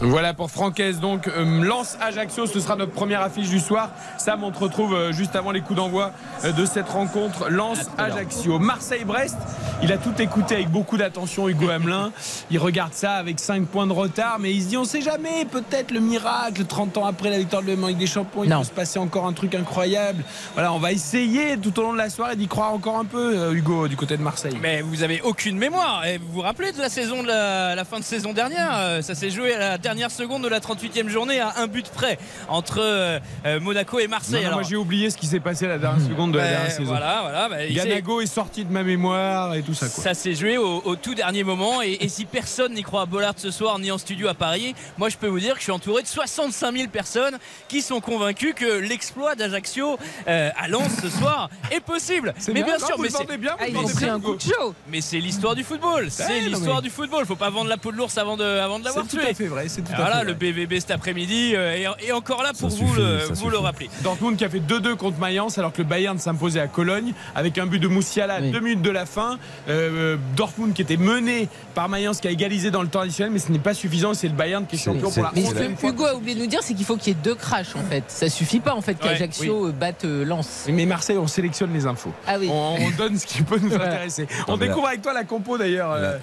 Voilà 0.00 0.32
pour 0.34 0.50
Francaise, 0.50 1.00
donc 1.00 1.26
euh, 1.26 1.64
Lance 1.64 1.96
Ajaccio, 2.00 2.46
ce 2.46 2.60
sera 2.60 2.76
notre 2.76 2.92
première 2.92 3.20
affiche 3.22 3.48
du 3.48 3.58
soir. 3.58 3.90
Sam, 4.18 4.44
on 4.44 4.52
te 4.52 4.58
retrouve 4.60 4.94
euh, 4.94 5.12
juste 5.12 5.34
avant 5.34 5.50
les 5.50 5.60
coups 5.60 5.76
d'envoi 5.78 6.12
euh, 6.44 6.52
de 6.52 6.64
cette 6.66 6.88
rencontre. 6.88 7.48
Lance 7.50 7.90
Ajaccio. 7.98 8.60
Marseille-Brest, 8.60 9.36
il 9.82 9.90
a 9.90 9.98
tout 9.98 10.12
écouté 10.20 10.54
avec 10.54 10.70
beaucoup 10.70 10.96
d'attention, 10.98 11.48
Hugo 11.48 11.68
Hamelin. 11.70 12.12
Il 12.50 12.58
regarde 12.60 12.92
ça 12.94 13.14
avec 13.14 13.40
5 13.40 13.66
points 13.66 13.88
de 13.88 13.92
retard, 13.92 14.38
mais 14.38 14.52
il 14.52 14.62
se 14.62 14.68
dit 14.68 14.76
on 14.76 14.84
sait 14.84 15.00
jamais, 15.00 15.44
peut-être 15.50 15.90
le 15.90 15.98
miracle, 16.00 16.64
30 16.64 16.96
ans 16.98 17.06
après 17.06 17.30
la 17.30 17.38
victoire 17.38 17.62
de 17.62 17.68
la 17.72 17.74
Ligue 17.88 17.98
des 17.98 18.06
Champions, 18.06 18.44
il 18.44 18.50
Non. 18.50 18.58
peut 18.60 18.64
se 18.66 18.70
passer 18.70 19.00
encore 19.00 19.26
un 19.26 19.32
truc 19.32 19.54
incroyable. 19.56 20.22
Voilà, 20.54 20.72
on 20.72 20.78
va 20.78 20.92
essayer 20.92 21.56
tout 21.58 21.76
au 21.80 21.82
long 21.82 21.92
de 21.92 21.98
la 21.98 22.10
soirée 22.10 22.36
d'y 22.36 22.46
croire 22.46 22.72
encore 22.72 22.98
un 22.98 23.04
peu, 23.04 23.52
Hugo, 23.52 23.88
du 23.88 23.96
côté 23.96 24.16
de 24.16 24.22
Marseille. 24.22 24.57
Mais 24.62 24.82
vous 24.82 25.02
avez 25.02 25.20
aucune 25.22 25.56
mémoire. 25.56 26.04
Et 26.06 26.18
vous 26.18 26.32
vous 26.32 26.40
rappelez 26.40 26.72
de 26.72 26.78
la 26.78 26.88
saison 26.88 27.22
de 27.22 27.28
la, 27.28 27.74
la 27.74 27.84
fin 27.84 27.98
de 27.98 28.04
saison 28.04 28.32
dernière 28.32 28.76
Euh, 28.78 29.02
Ça 29.02 29.14
s'est 29.14 29.30
joué 29.30 29.54
à 29.54 29.58
la 29.58 29.78
dernière 29.78 30.10
seconde 30.10 30.42
de 30.42 30.48
la 30.48 30.60
38e 30.60 31.08
journée 31.08 31.40
à 31.40 31.54
un 31.58 31.66
but 31.66 31.88
près 31.90 32.18
entre 32.48 32.78
euh, 32.80 33.18
euh, 33.46 33.60
Monaco 33.60 33.98
et 33.98 34.08
Marseille. 34.08 34.40
non, 34.42 34.48
Alors, 34.48 34.60
moi 34.60 34.68
j'ai 34.68 34.76
oublié 34.76 35.10
ce 35.10 35.16
qui 35.16 35.26
s'est 35.26 35.40
passé 35.40 35.66
à 35.66 35.68
la 35.68 35.78
dernière 35.78 36.06
seconde 36.08 36.32
de 36.32 36.38
la 36.38 36.44
ben, 36.44 36.50
dernière 36.50 36.70
saison. 36.72 36.84
Voilà, 36.84 37.18
voilà. 37.22 37.48
ben, 37.48 37.72
Ganago 37.72 38.20
est 38.20 38.26
sorti 38.26 38.64
de 38.64 38.72
ma 38.72 38.82
mémoire 38.82 39.54
et 39.54 39.62
tout 39.62 39.74
ça. 39.74 39.86
Quoi. 39.88 40.02
Ça 40.02 40.14
s'est 40.14 40.34
joué 40.34 40.58
au, 40.58 40.82
au 40.84 40.96
tout 40.96 41.14
dernier 41.14 41.44
moment 41.44 41.82
et, 41.82 41.96
et 42.00 42.08
si 42.08 42.24
personne 42.24 42.74
n'y 42.74 42.82
croit 42.82 43.02
à 43.02 43.06
Bollard 43.06 43.34
ce 43.36 43.50
soir 43.50 43.78
ni 43.78 43.90
en 43.90 43.98
studio 43.98 44.28
à 44.28 44.34
Paris, 44.34 44.74
moi 44.96 45.08
je 45.08 45.16
peux 45.16 45.28
vous 45.28 45.40
dire 45.40 45.52
que 45.54 45.58
je 45.58 45.64
suis 45.64 45.72
entouré 45.72 46.02
de 46.02 46.08
65 46.08 46.72
000 46.76 46.88
personnes 46.88 47.38
qui 47.68 47.82
sont 47.82 48.00
convaincues 48.00 48.54
que 48.54 48.78
l'exploit 48.80 49.34
d'Ajaccio 49.34 49.98
euh, 50.26 50.50
à 50.56 50.68
Lens 50.68 50.90
ce 51.02 51.08
soir 51.10 51.48
est 51.70 51.80
possible. 51.80 52.34
Mais 52.48 52.54
bien, 52.54 52.64
bien 52.64 52.78
non, 52.78 52.86
sûr, 52.86 52.96
vous 52.96 53.02
mais 53.02 53.08
c'est 53.10 53.36
bien, 53.36 53.56
vous 53.58 53.64
Ah, 53.64 54.46
chaud. 54.48 54.74
mais 54.90 55.00
c'est 55.00 55.18
l'histoire 55.18 55.54
du 55.54 55.64
football. 55.64 56.08
C'est 56.10 56.26
Ouais, 56.26 56.40
l'histoire 56.40 56.76
mais- 56.76 56.82
du 56.82 56.90
football. 56.90 57.26
Faut 57.26 57.36
pas 57.36 57.50
vendre 57.50 57.68
la 57.68 57.76
peau 57.76 57.92
de 57.92 57.96
l'ours 57.96 58.16
avant 58.18 58.36
de, 58.36 58.44
avant 58.44 58.78
de 58.78 58.84
l'avoir 58.84 59.04
C'est 59.08 59.16
tué. 59.16 59.24
tout 59.24 59.30
à 59.30 59.34
fait 59.34 59.46
vrai, 59.46 59.68
c'est 59.68 59.82
tout 59.82 59.92
à 59.92 59.96
voilà 59.96 60.18
fait 60.20 60.24
le 60.26 60.32
vrai. 60.34 60.52
BVB 60.52 60.80
cet 60.80 60.90
après-midi 60.90 61.52
euh, 61.54 61.76
et, 62.00 62.06
et 62.06 62.12
encore 62.12 62.42
là 62.42 62.50
pour 62.58 62.70
Ça 62.70 62.76
vous, 62.76 62.88
suffit, 62.88 63.00
le, 63.00 63.18
vous 63.28 63.34
suffit. 63.34 63.50
le 63.50 63.58
rappeler. 63.58 63.90
Dortmund 64.02 64.36
qui 64.36 64.44
a 64.44 64.48
fait 64.48 64.60
2-2 64.60 64.96
contre 64.96 65.18
Mayence 65.18 65.58
alors 65.58 65.72
que 65.72 65.78
le 65.82 65.88
Bayern 65.88 66.18
s'imposait 66.18 66.60
à 66.60 66.66
Cologne 66.68 67.12
avec 67.34 67.58
un 67.58 67.66
but 67.66 67.78
de 67.78 67.88
Moussiala 67.88 68.34
à 68.34 68.40
Oui. 68.40 68.50
deux 68.50 68.60
minutes 68.60 68.82
de 68.82 68.90
la 68.90 69.06
fin. 69.06 69.38
Euh, 69.68 70.16
Dortmund 70.36 70.72
qui 70.74 70.82
était 70.82 70.96
mené 70.96 71.48
par 71.74 71.88
Mayence 71.88 72.20
qui 72.20 72.28
a 72.28 72.30
égalisé 72.30 72.70
dans 72.70 72.82
le 72.82 72.88
temps 72.88 73.00
additionnel 73.00 73.32
mais 73.32 73.38
ce 73.38 73.50
n'est 73.52 73.58
pas 73.58 73.74
suffisant 73.74 74.12
et 74.12 74.14
c'est 74.14 74.28
le 74.28 74.34
Bayern 74.34 74.66
qui 74.66 74.76
est 74.76 74.78
C'est- 74.78 74.84
champion 74.86 75.10
c'est- 75.10 75.20
pour 75.20 75.24
la 75.24 75.32
Mais 75.34 75.44
ce 75.44 75.54
que. 75.54 75.86
Hugo 75.88 76.04
a 76.06 76.14
oublié 76.14 76.34
de 76.34 76.40
nous 76.40 76.46
dire, 76.46 76.60
c'est 76.62 76.74
qu'il 76.74 76.84
faut 76.84 76.96
qu'il 76.96 77.08
y 77.08 77.16
ait 77.16 77.20
deux 77.22 77.34
crashs 77.34 77.74
en 77.76 77.82
fait. 77.88 78.04
Ça 78.08 78.28
suffit 78.28 78.60
pas 78.60 78.74
en 78.74 78.80
fait 78.80 78.92
Ouais, 79.02 79.08
qu'Ajaccio 79.10 79.68
euh, 79.68 79.72
batte 79.72 80.04
euh, 80.04 80.24
Lens. 80.24 80.66
Mais 80.68 80.86
Marseille, 80.86 81.16
on 81.18 81.26
sélectionne 81.26 81.72
les 81.72 81.86
infos. 81.86 82.12
Ah 82.26 82.36
oui. 82.38 82.48
On, 82.50 82.76
on 82.80 82.90
donne 82.96 83.18
ce 83.18 83.26
qui 83.26 83.42
peut 83.42 83.58
nous 83.60 83.74
intéresser. 83.74 84.26
On 84.46 84.56
la- 84.56 84.66
découvre 84.66 84.86
avec 84.88 85.02
toi 85.02 85.12
la 85.12 85.24
compo 85.24 85.58
d'ailleurs. 85.58 85.90
La, 85.94 85.96
euh, 85.96 86.18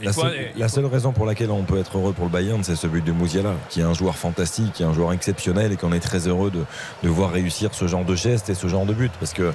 la 0.55 0.67
seule 0.69 0.85
raison 0.85 1.11
pour 1.11 1.25
laquelle 1.25 1.51
on 1.51 1.63
peut 1.63 1.77
être 1.79 1.97
heureux 1.97 2.13
pour 2.13 2.25
le 2.25 2.31
Bayern, 2.31 2.63
c'est 2.63 2.75
ce 2.75 2.87
but 2.87 3.03
de 3.03 3.11
Mouziala, 3.11 3.53
qui 3.69 3.81
est 3.81 3.83
un 3.83 3.93
joueur 3.93 4.15
fantastique, 4.15 4.73
qui 4.73 4.83
est 4.83 4.85
un 4.85 4.93
joueur 4.93 5.11
exceptionnel 5.13 5.71
et 5.71 5.75
qu'on 5.75 5.91
est 5.93 5.99
très 5.99 6.27
heureux 6.27 6.51
de, 6.51 6.63
de 7.03 7.09
voir 7.09 7.31
réussir 7.31 7.69
ce 7.73 7.87
genre 7.87 8.05
de 8.05 8.15
geste 8.15 8.49
et 8.49 8.55
ce 8.55 8.67
genre 8.67 8.85
de 8.85 8.93
but. 8.93 9.11
Parce 9.19 9.33
que 9.33 9.51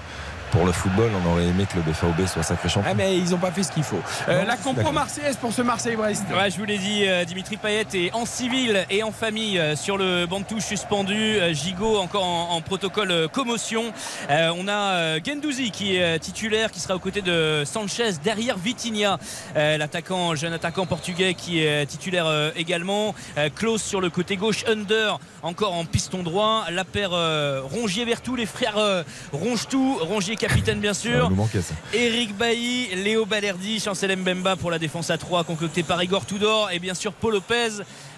pour 0.50 0.64
le 0.66 0.72
football, 0.72 1.10
on 1.24 1.30
aurait 1.32 1.44
aimé 1.46 1.64
que 1.70 1.76
le 1.76 1.82
BFAOB 1.82 2.26
soit 2.26 2.42
sacré 2.42 2.68
champion. 2.68 2.90
Ah 2.90 2.94
mais 2.94 3.16
ils 3.16 3.30
n'ont 3.30 3.38
pas 3.38 3.50
fait 3.50 3.62
ce 3.62 3.72
qu'il 3.72 3.82
faut. 3.82 4.00
Euh, 4.28 4.40
Non, 4.40 4.46
la 4.46 4.56
compo 4.56 4.90
marseillaise 4.92 5.36
pour 5.36 5.52
ce 5.52 5.62
Marseille-Brest. 5.62 6.24
Ouais, 6.34 6.50
je 6.50 6.56
vous 6.58 6.64
l'ai 6.64 6.78
dit, 6.78 7.04
euh, 7.06 7.24
Dimitri 7.24 7.56
Payet 7.56 7.86
est 7.94 8.12
en 8.12 8.24
civil 8.26 8.84
et 8.90 9.02
en 9.02 9.12
famille 9.12 9.58
euh, 9.58 9.76
sur 9.76 9.96
le 9.96 10.26
banc 10.26 10.40
de 10.40 10.44
touche 10.44 10.64
suspendu. 10.64 11.38
Gigot 11.52 11.98
encore 11.98 12.24
en, 12.24 12.50
en 12.56 12.60
protocole 12.60 13.28
commotion. 13.32 13.92
Euh, 14.30 14.52
on 14.56 14.66
a 14.68 15.18
Gendouzi 15.20 15.70
qui 15.70 15.96
est 15.96 16.18
titulaire, 16.18 16.70
qui 16.70 16.80
sera 16.80 16.94
aux 16.96 17.00
côtés 17.00 17.22
de 17.22 17.62
Sanchez 17.64 18.12
derrière 18.22 18.56
Vitinha, 18.58 19.18
euh, 19.56 19.76
l'attaquant, 19.76 20.34
jeune 20.34 20.52
attaquant 20.52 20.86
portugais 20.86 21.34
qui 21.34 21.60
est 21.62 21.86
titulaire 21.86 22.26
euh, 22.26 22.50
également. 22.56 23.14
Euh, 23.38 23.48
Klaus 23.54 23.82
sur 23.82 24.00
le 24.00 24.10
côté 24.10 24.36
gauche, 24.36 24.64
Under 24.66 25.18
encore 25.42 25.74
en 25.74 25.84
piston 25.84 26.22
droit. 26.22 26.64
La 26.70 26.84
paire 26.84 27.10
euh, 27.12 27.62
Rongier-Vertou, 27.64 28.36
les 28.36 28.46
frères 28.46 28.78
euh, 28.78 29.02
Ronge-tout, 29.32 29.98
Rongier 30.00 30.36
capitaine 30.40 30.80
bien 30.80 30.94
Ça 30.94 31.02
sûr. 31.02 31.30
nous 31.30 31.36
manquait 31.36 31.60
ça. 31.62 31.74
Eric 31.92 32.36
Bailly, 32.36 32.88
Léo 32.96 33.26
Balerdi, 33.26 33.78
Chancel 33.78 34.16
Mbemba 34.16 34.56
pour 34.56 34.70
la 34.70 34.78
défense 34.78 35.10
à 35.10 35.18
3 35.18 35.44
concoctée 35.44 35.82
par 35.82 36.02
Igor 36.02 36.24
Tudor 36.26 36.70
et 36.72 36.78
bien 36.78 36.94
sûr 36.94 37.12
Paul 37.12 37.34
Lopez 37.34 37.68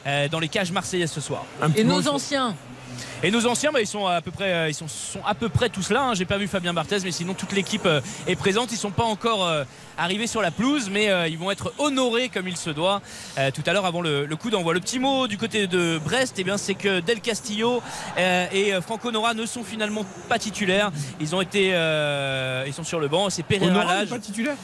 euh, 0.07 0.29
dans 0.29 0.39
les 0.39 0.49
cages 0.49 0.71
marseillaises 0.73 1.11
ce 1.11 1.21
soir. 1.21 1.45
Et 1.77 1.85
nos 1.85 2.07
anciens 2.09 2.55
Et 3.25 3.31
nos 3.31 3.47
anciens, 3.47 3.71
bah, 3.73 3.81
ils 3.81 3.87
sont 3.87 4.07
à 4.07 4.21
peu 4.21 4.31
près, 4.33 4.53
euh, 4.53 4.69
ils 4.69 4.75
sont, 4.75 4.89
sont 4.89 5.21
à 5.25 5.35
peu 5.35 5.49
près 5.49 5.69
tous 5.69 5.91
là. 5.91 6.03
hein. 6.03 6.15
J'ai 6.15 6.25
pas 6.25 6.39
vu 6.39 6.49
Fabien 6.49 6.73
Barthez, 6.75 6.99
mais 7.05 7.13
sinon 7.13 7.35
toute 7.35 7.53
l'équipe 7.53 7.87
euh, 7.87 8.01
est 8.27 8.35
présente. 8.35 8.73
Ils 8.73 8.77
sont 8.77 8.91
pas 8.91 9.05
encore 9.05 9.47
euh, 9.47 9.63
arrivés 9.97 10.27
sur 10.27 10.43
la 10.43 10.51
pelouse, 10.51 10.89
mais 10.91 11.09
euh, 11.09 11.29
ils 11.29 11.39
vont 11.39 11.51
être 11.53 11.73
honorés 11.79 12.29
comme 12.31 12.49
il 12.49 12.57
se 12.57 12.71
doit 12.71 13.01
euh, 13.39 13.51
tout 13.53 13.63
à 13.67 13.73
l'heure 13.73 13.87
avant 13.87 14.01
le, 14.01 14.27
le 14.27 14.37
coup 14.37 14.51
d'envoi. 14.51 14.75
Le 14.75 14.81
petit 14.81 14.99
mot 14.99 15.29
du 15.29 15.39
côté 15.39 15.69
de 15.69 15.99
Brest, 16.05 16.35
eh 16.39 16.45
bien 16.45 16.57
c'est 16.57 16.75
que 16.75 16.99
Del 16.99 17.21
Castillo 17.21 17.81
euh, 18.19 18.47
et 18.53 18.73
Franco 18.81 19.13
Nora 19.13 19.35
ne 19.35 19.47
sont 19.47 19.63
finalement 19.63 20.05
pas 20.29 20.41
titulaires. 20.41 20.91
Ils 21.21 21.35
ont 21.37 21.41
été, 21.41 21.71
euh, 21.75 22.65
ils 22.67 22.73
sont 22.75 22.83
sur 22.85 22.99
le 22.99 23.07
banc. 23.07 23.31
C'est 23.31 23.45
Pereira 23.45 23.85
Lage. 23.85 24.09
pas 24.09 24.19
titulaire 24.19 24.57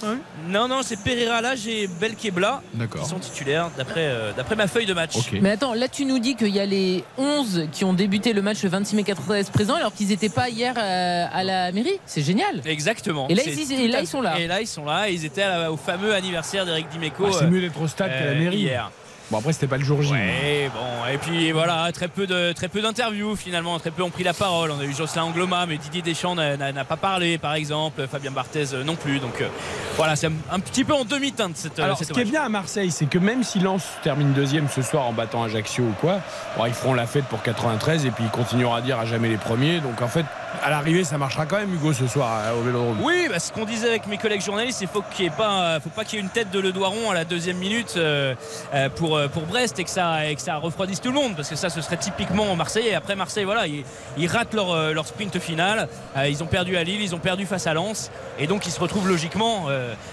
Non, 0.48 0.66
non, 0.66 0.80
c'est 0.82 1.00
Pereira 1.00 1.40
Lage 1.40 1.68
et 1.68 1.86
Belkebla 1.86 2.62
D'accord. 2.74 3.02
qui 3.02 3.08
sont 3.08 3.20
titulaires 3.20 3.70
d'après 3.76 4.06
euh, 4.08 4.32
d'après 4.36 4.56
ma 4.56 4.66
feuille 4.66 4.86
de 4.86 4.94
match. 4.94 5.14
Mais 5.40 5.50
attends, 5.52 5.74
là 5.74 5.86
tu 5.88 6.04
nous 6.04 6.18
dis 6.18 6.34
qu'il 6.34 6.48
y 6.48 6.58
a 6.60 6.66
les 6.66 7.04
11 7.18 7.68
qui 7.70 7.84
ont 7.84 7.92
débuté 7.92 8.32
le 8.32 8.42
match 8.42 8.47
le 8.62 8.68
26 8.68 8.96
mai 8.96 9.02
93 9.04 9.50
présents 9.50 9.74
alors 9.74 9.92
qu'ils 9.92 10.08
n'étaient 10.08 10.28
pas 10.28 10.48
hier 10.48 10.74
euh, 10.76 11.24
à 11.32 11.44
la 11.44 11.72
mairie. 11.72 11.98
C'est 12.06 12.22
génial. 12.22 12.60
Exactement. 12.64 13.26
Et 13.28 13.34
là, 13.34 13.42
ils- 13.46 13.54
tout 13.66 13.72
et 13.72 13.88
là, 13.88 13.98
à- 13.98 14.00
ils 14.02 14.06
sont 14.06 14.20
là. 14.20 14.38
Et 14.38 14.46
là, 14.46 14.60
ils 14.60 14.66
sont 14.66 14.84
là. 14.84 15.08
Ils 15.08 15.24
étaient 15.24 15.46
la- 15.46 15.70
au 15.72 15.76
fameux 15.76 16.14
anniversaire 16.14 16.64
d'Eric 16.66 16.88
Dimeco. 16.88 17.26
Ah, 17.26 17.30
c'est 17.32 17.44
euh, 17.44 17.48
mieux 17.50 17.60
d'être 17.60 17.80
au 17.80 17.86
stade 17.88 18.10
qu'à 18.10 18.24
la 18.24 18.30
euh, 18.32 18.38
mairie. 18.38 18.58
Hier. 18.58 18.90
Bon 19.30 19.38
après 19.38 19.52
c'était 19.52 19.66
pas 19.66 19.76
le 19.76 19.84
jour 19.84 20.00
J. 20.02 20.12
Ouais, 20.12 20.70
bon, 20.72 21.12
et 21.12 21.18
puis 21.18 21.52
voilà, 21.52 21.90
très 21.92 22.08
peu 22.08 22.26
de 22.26 22.52
très 22.52 22.68
peu 22.68 22.80
d'interviews 22.80 23.36
finalement, 23.36 23.78
très 23.78 23.90
peu 23.90 24.02
ont 24.02 24.08
pris 24.08 24.24
la 24.24 24.32
parole. 24.32 24.70
On 24.70 24.80
a 24.80 24.84
eu 24.84 24.94
Jocelyn 24.94 25.24
Angloma, 25.24 25.66
mais 25.66 25.76
Didier 25.76 26.00
Deschamps 26.00 26.34
n'a- 26.34 26.84
pas 26.84 26.96
parlé, 26.96 27.36
par 27.36 27.52
exemple, 27.54 28.06
Fabien 28.10 28.30
Barthez 28.30 28.72
euh, 28.72 28.84
non 28.84 28.94
plus. 28.96 29.18
Donc 29.18 29.40
euh, 29.42 29.48
voilà, 29.96 30.16
c'est 30.16 30.28
un, 30.28 30.32
un 30.50 30.60
petit 30.60 30.82
peu 30.84 30.94
en 30.94 31.04
demi-teinte 31.04 31.56
cette. 31.56 31.78
euh, 31.78 31.84
Alors, 31.84 31.98
cette 31.98 32.08
ce 32.08 32.12
qui 32.14 32.20
est 32.20 32.24
bien 32.24 32.42
à 32.42 32.48
Marseille, 32.48 32.90
c'est 32.90 33.04
que 33.06 33.18
même 33.18 33.42
si 33.44 33.58
Lens 33.58 33.82
termine 34.02 34.32
deuxième 34.32 34.68
ce 34.70 34.80
soir 34.80 35.06
en 35.06 35.12
battant 35.12 35.42
Ajaccio 35.42 35.84
ou 35.84 35.94
quoi, 36.00 36.20
bon, 36.56 36.64
ils 36.64 36.72
feront 36.72 36.94
la 36.94 37.06
fête 37.06 37.24
pour 37.26 37.42
93 37.42 38.06
et 38.06 38.10
puis 38.10 38.24
ils 38.24 38.30
continueront 38.30 38.74
à 38.74 38.80
dire 38.80 38.98
à 38.98 39.04
jamais 39.04 39.28
les 39.28 39.36
premiers. 39.36 39.80
Donc 39.80 40.00
en 40.00 40.08
fait, 40.08 40.24
à 40.64 40.70
l'arrivée, 40.70 41.04
ça 41.04 41.18
marchera 41.18 41.44
quand 41.44 41.58
même, 41.58 41.74
Hugo, 41.74 41.92
ce 41.92 42.06
soir 42.06 42.40
au 42.58 42.62
Vélodrome. 42.62 42.98
Oui, 43.02 43.26
bah, 43.28 43.38
ce 43.38 43.52
qu'on 43.52 43.66
disait 43.66 43.88
avec 43.88 44.06
mes 44.06 44.16
collègues 44.16 44.40
journalistes, 44.42 44.80
il 44.80 44.88
faut 44.88 45.02
qu'il 45.14 45.26
y 45.26 45.28
ait 45.28 45.32
pas, 45.36 45.78
faut 45.80 45.90
pas 45.90 46.04
qu'il 46.06 46.18
y 46.18 46.22
ait 46.22 46.24
une 46.24 46.30
tête 46.30 46.50
de 46.50 46.58
Le 46.60 46.72
Doiron 46.72 47.10
à 47.10 47.14
la 47.14 47.24
deuxième 47.26 47.58
minute 47.58 47.94
euh, 47.98 48.34
euh, 48.74 48.88
pour 49.18 49.38
euh, 49.38 49.38
pour 49.38 49.46
Brest 49.46 49.78
et 49.78 49.84
que 49.84 49.90
ça 49.90 50.24
et 50.24 50.36
refroidisse 50.60 51.00
tout 51.00 51.08
le 51.08 51.14
monde 51.14 51.36
parce 51.36 51.48
que 51.48 51.56
ça 51.56 51.70
ce 51.70 51.80
serait 51.80 51.96
typiquement 51.96 52.56
Marseillais. 52.56 52.94
Après 52.94 53.14
Marseille, 53.14 53.44
voilà, 53.44 53.66
ils, 53.66 54.26
ratent 54.26 54.54
leur 54.54 54.72
euh, 54.72 54.92
leur 54.92 55.06
sprint 55.06 55.38
final. 55.38 55.88
Euh, 56.16 56.28
ils 56.28 56.42
ont 56.42 56.46
perdu 56.46 56.76
à 56.76 56.82
Lille, 56.82 57.00
ils 57.00 57.14
ont 57.14 57.20
perdu 57.20 57.46
face 57.46 57.66
à 57.66 57.74
Lens 57.74 58.10
et 58.38 58.46
donc 58.46 58.66
ils 58.66 58.72
se 58.72 58.80
retrouvent 58.80 59.08
logiquement 59.08 59.66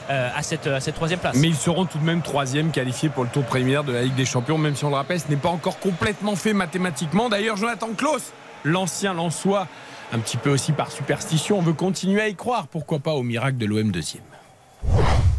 à 0.09 0.43
cette 0.43 0.95
troisième 0.95 1.19
place. 1.19 1.35
Mais 1.35 1.47
ils 1.47 1.55
seront 1.55 1.85
tout 1.85 1.97
de 1.97 2.03
même 2.03 2.21
troisième 2.21 2.71
qualifiés 2.71 3.09
pour 3.09 3.23
le 3.23 3.29
tour 3.29 3.43
préliminaire 3.43 3.83
de 3.83 3.93
la 3.93 4.03
Ligue 4.03 4.15
des 4.15 4.25
Champions, 4.25 4.57
même 4.57 4.75
si 4.75 4.85
on 4.85 4.89
le 4.89 4.95
rappelle, 4.95 5.19
ce 5.19 5.27
n'est 5.29 5.35
pas 5.35 5.49
encore 5.49 5.79
complètement 5.79 6.35
fait 6.35 6.53
mathématiquement. 6.53 7.29
D'ailleurs, 7.29 7.57
Jonathan 7.57 7.89
Klaus, 7.95 8.33
l'ancien 8.63 9.13
Lensois, 9.13 9.67
un 10.13 10.19
petit 10.19 10.37
peu 10.37 10.49
aussi 10.49 10.71
par 10.71 10.91
superstition, 10.91 11.61
veut 11.61 11.73
continuer 11.73 12.21
à 12.21 12.27
y 12.27 12.35
croire. 12.35 12.67
Pourquoi 12.67 12.99
pas 12.99 13.13
au 13.13 13.23
miracle 13.23 13.57
de 13.57 13.65
l'OM 13.65 13.91
deuxième? 13.91 14.23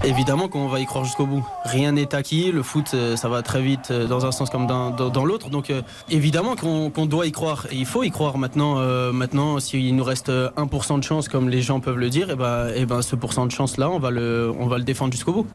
Évidemment 0.04 0.48
qu'on 0.48 0.68
va 0.68 0.78
y 0.78 0.86
croire 0.86 1.04
jusqu'au 1.04 1.26
bout. 1.26 1.44
Rien 1.64 1.92
n'est 1.92 2.14
acquis. 2.14 2.52
Le 2.52 2.62
foot, 2.62 2.92
euh, 2.94 3.16
ça 3.16 3.28
va 3.28 3.42
très 3.42 3.60
vite 3.60 3.90
euh, 3.90 4.06
dans 4.06 4.24
un 4.24 4.30
sens 4.30 4.50
comme 4.50 4.66
dans, 4.66 5.24
l'autre. 5.24 5.50
Donc, 5.50 5.70
euh, 5.70 5.82
évidemment 6.08 6.54
qu'on 6.54 7.06
doit 7.06 7.26
y 7.26 7.32
croire. 7.32 7.66
Et 7.72 7.76
il 7.76 7.86
faut 7.86 8.04
y 8.04 8.10
croire 8.10 8.38
maintenant. 8.38 8.76
maintenant, 9.12 9.58
s'il 9.58 9.96
nous 9.96 10.04
reste 10.04 10.28
euh, 10.28 10.50
1% 10.56 10.98
de 10.98 11.04
chance, 11.04 11.28
comme 11.28 11.48
les 11.48 11.60
gens 11.60 11.80
peuvent 11.80 11.98
le 11.98 12.08
dire, 12.08 12.30
et 12.30 12.80
et 12.80 12.86
ben, 12.86 13.02
ce 13.02 13.16
pourcent 13.16 13.46
de 13.46 13.52
va 13.98 14.10
le, 14.10 14.52
on 14.58 14.66
va 14.66 14.78
le 14.78 14.84
défendre 14.84 15.12
jusqu'au 15.12 15.32
bout. 15.32 15.46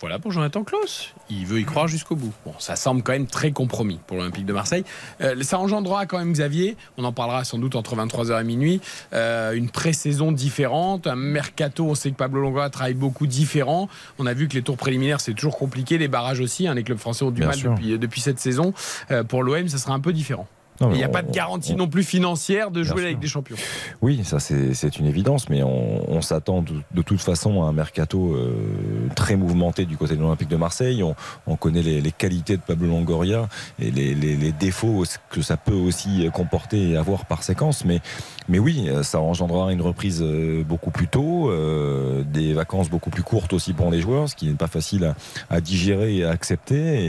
Voilà 0.00 0.20
pour 0.20 0.30
Jonathan 0.30 0.62
Klaus. 0.62 1.12
Il 1.28 1.44
veut 1.44 1.58
y 1.58 1.64
croire 1.64 1.88
jusqu'au 1.88 2.14
bout. 2.14 2.32
Bon, 2.46 2.54
ça 2.60 2.76
semble 2.76 3.02
quand 3.02 3.12
même 3.12 3.26
très 3.26 3.50
compromis 3.50 3.98
pour 4.06 4.16
l'Olympique 4.16 4.46
de 4.46 4.52
Marseille. 4.52 4.84
Euh, 5.20 5.42
ça 5.42 5.58
engendrera 5.58 6.06
quand 6.06 6.18
même, 6.18 6.32
Xavier, 6.32 6.76
on 6.96 7.04
en 7.04 7.12
parlera 7.12 7.42
sans 7.44 7.58
doute 7.58 7.74
entre 7.74 7.96
23h 7.96 8.40
et 8.40 8.44
minuit, 8.44 8.80
euh, 9.12 9.52
une 9.54 9.70
pré-saison 9.70 10.30
différente, 10.30 11.06
un 11.08 11.16
mercato, 11.16 11.84
on 11.84 11.94
sait 11.96 12.12
que 12.12 12.16
Pablo 12.16 12.40
Longoria 12.42 12.70
travaille 12.70 12.94
beaucoup 12.94 13.26
différent. 13.26 13.88
On 14.20 14.26
a 14.26 14.34
vu 14.34 14.46
que 14.46 14.54
les 14.54 14.62
tours 14.62 14.76
préliminaires, 14.76 15.20
c'est 15.20 15.34
toujours 15.34 15.58
compliqué, 15.58 15.98
les 15.98 16.08
barrages 16.08 16.40
aussi. 16.40 16.68
hein, 16.68 16.74
les 16.74 16.84
clubs 16.84 16.98
français 16.98 17.24
ont 17.24 17.30
du 17.32 17.40
Bien 17.40 17.48
mal 17.48 17.56
sûr. 17.56 17.72
depuis, 17.72 17.98
depuis 17.98 18.20
cette 18.20 18.38
saison. 18.38 18.72
Euh, 19.10 19.24
pour 19.24 19.42
l'OM, 19.42 19.66
ça 19.66 19.78
sera 19.78 19.94
un 19.94 20.00
peu 20.00 20.12
différent. 20.12 20.46
Il 20.80 20.88
n'y 20.90 21.02
a 21.04 21.08
on- 21.08 21.12
pas 21.12 21.22
de 21.22 21.32
garantie 21.32 21.74
non 21.74 21.88
plus 21.88 22.04
financière 22.04 22.70
de 22.70 22.82
jouer 22.82 23.02
avec 23.04 23.18
des 23.18 23.26
champions. 23.26 23.56
Oui, 24.00 24.22
ça 24.24 24.38
c'est 24.38 24.98
une 24.98 25.06
évidence, 25.06 25.48
mais 25.48 25.62
on, 25.62 26.08
on 26.10 26.20
s'attend 26.22 26.62
de, 26.62 26.74
de 26.94 27.02
toute 27.02 27.20
façon 27.20 27.62
à 27.64 27.66
un 27.66 27.72
mercato 27.72 28.34
euh, 28.34 29.08
très 29.16 29.36
mouvementé 29.36 29.86
du 29.86 29.96
côté 29.96 30.14
de 30.14 30.20
l'Olympique 30.20 30.48
de 30.48 30.56
Marseille. 30.56 31.02
On, 31.02 31.16
on 31.46 31.56
connaît 31.56 31.82
les, 31.82 32.00
les 32.00 32.12
qualités 32.12 32.56
de 32.56 32.62
Pablo 32.62 32.86
Longoria 32.88 33.48
et 33.80 33.90
les, 33.90 34.14
les- 34.14 34.36
les 34.36 34.52
défauts 34.52 35.04
que 35.30 35.42
ça 35.42 35.56
peut 35.56 35.74
aussi 35.74 36.28
comporter 36.32 36.90
et 36.90 36.96
avoir 36.96 37.24
par 37.26 37.42
séquence, 37.42 37.84
mais, 37.84 38.00
mais 38.48 38.58
oui, 38.58 38.88
ça 39.02 39.20
engendrera 39.20 39.72
une 39.72 39.82
reprise 39.82 40.20
euh, 40.22 40.62
beaucoup 40.62 40.90
plus 40.90 41.08
tôt, 41.08 41.50
euh, 41.50 42.22
des 42.24 42.52
vacances 42.52 42.88
beaucoup 42.88 43.10
plus 43.10 43.22
courtes 43.22 43.52
aussi 43.52 43.72
pour 43.72 43.90
les 43.90 44.00
joueurs, 44.00 44.28
ce 44.28 44.36
qui 44.36 44.46
n'est 44.46 44.54
pas 44.54 44.66
facile 44.68 45.04
à, 45.04 45.14
à 45.50 45.60
digérer 45.60 46.16
et 46.18 46.24
à 46.24 46.30
accepter. 46.30 47.04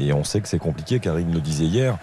Et, 0.00 0.06
et 0.06 0.12
on 0.12 0.24
sait 0.24 0.40
que 0.40 0.48
c'est 0.48 0.58
compliqué, 0.58 0.98
Karine 1.00 1.32
le 1.32 1.40
disait 1.40 1.64
hier. 1.64 1.96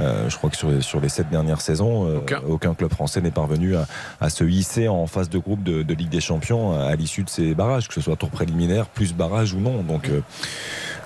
Euh, 0.00 0.28
je 0.28 0.36
crois 0.36 0.50
que 0.50 0.56
sur, 0.56 0.70
les- 0.70 0.80
sur 0.82 1.00
les 1.00 1.08
sept 1.08 1.28
dernières 1.30 1.60
saisons, 1.60 2.06
euh, 2.08 2.18
aucun. 2.48 2.74
club 2.74 2.90
français 2.92 3.20
n'est 3.20 3.30
parvenu 3.30 3.76
à, 3.76 3.86
à 4.20 4.28
se 4.28 4.42
hisser 4.44 4.88
en 4.88 5.06
phase 5.06 5.28
de 5.30 5.38
groupe 5.38 5.62
de, 5.62 5.82
de 5.82 5.94
Ligue 5.94 6.08
des 6.08 6.20
Champions 6.20 6.72
à, 6.78 6.86
à 6.86 6.96
l'issue 6.96 7.22
de 7.22 7.30
ces 7.30 7.54
barrages, 7.54 7.86
que 7.88 7.94
ce 7.94 8.00
soit 8.00 8.16
tour 8.16 8.30
préliminaire, 8.30 8.86
plus 8.86 9.14
barrage 9.14 9.52
ou 9.54 9.60
non. 9.60 9.82
Donc, 9.82 10.08
euh, 10.08 10.20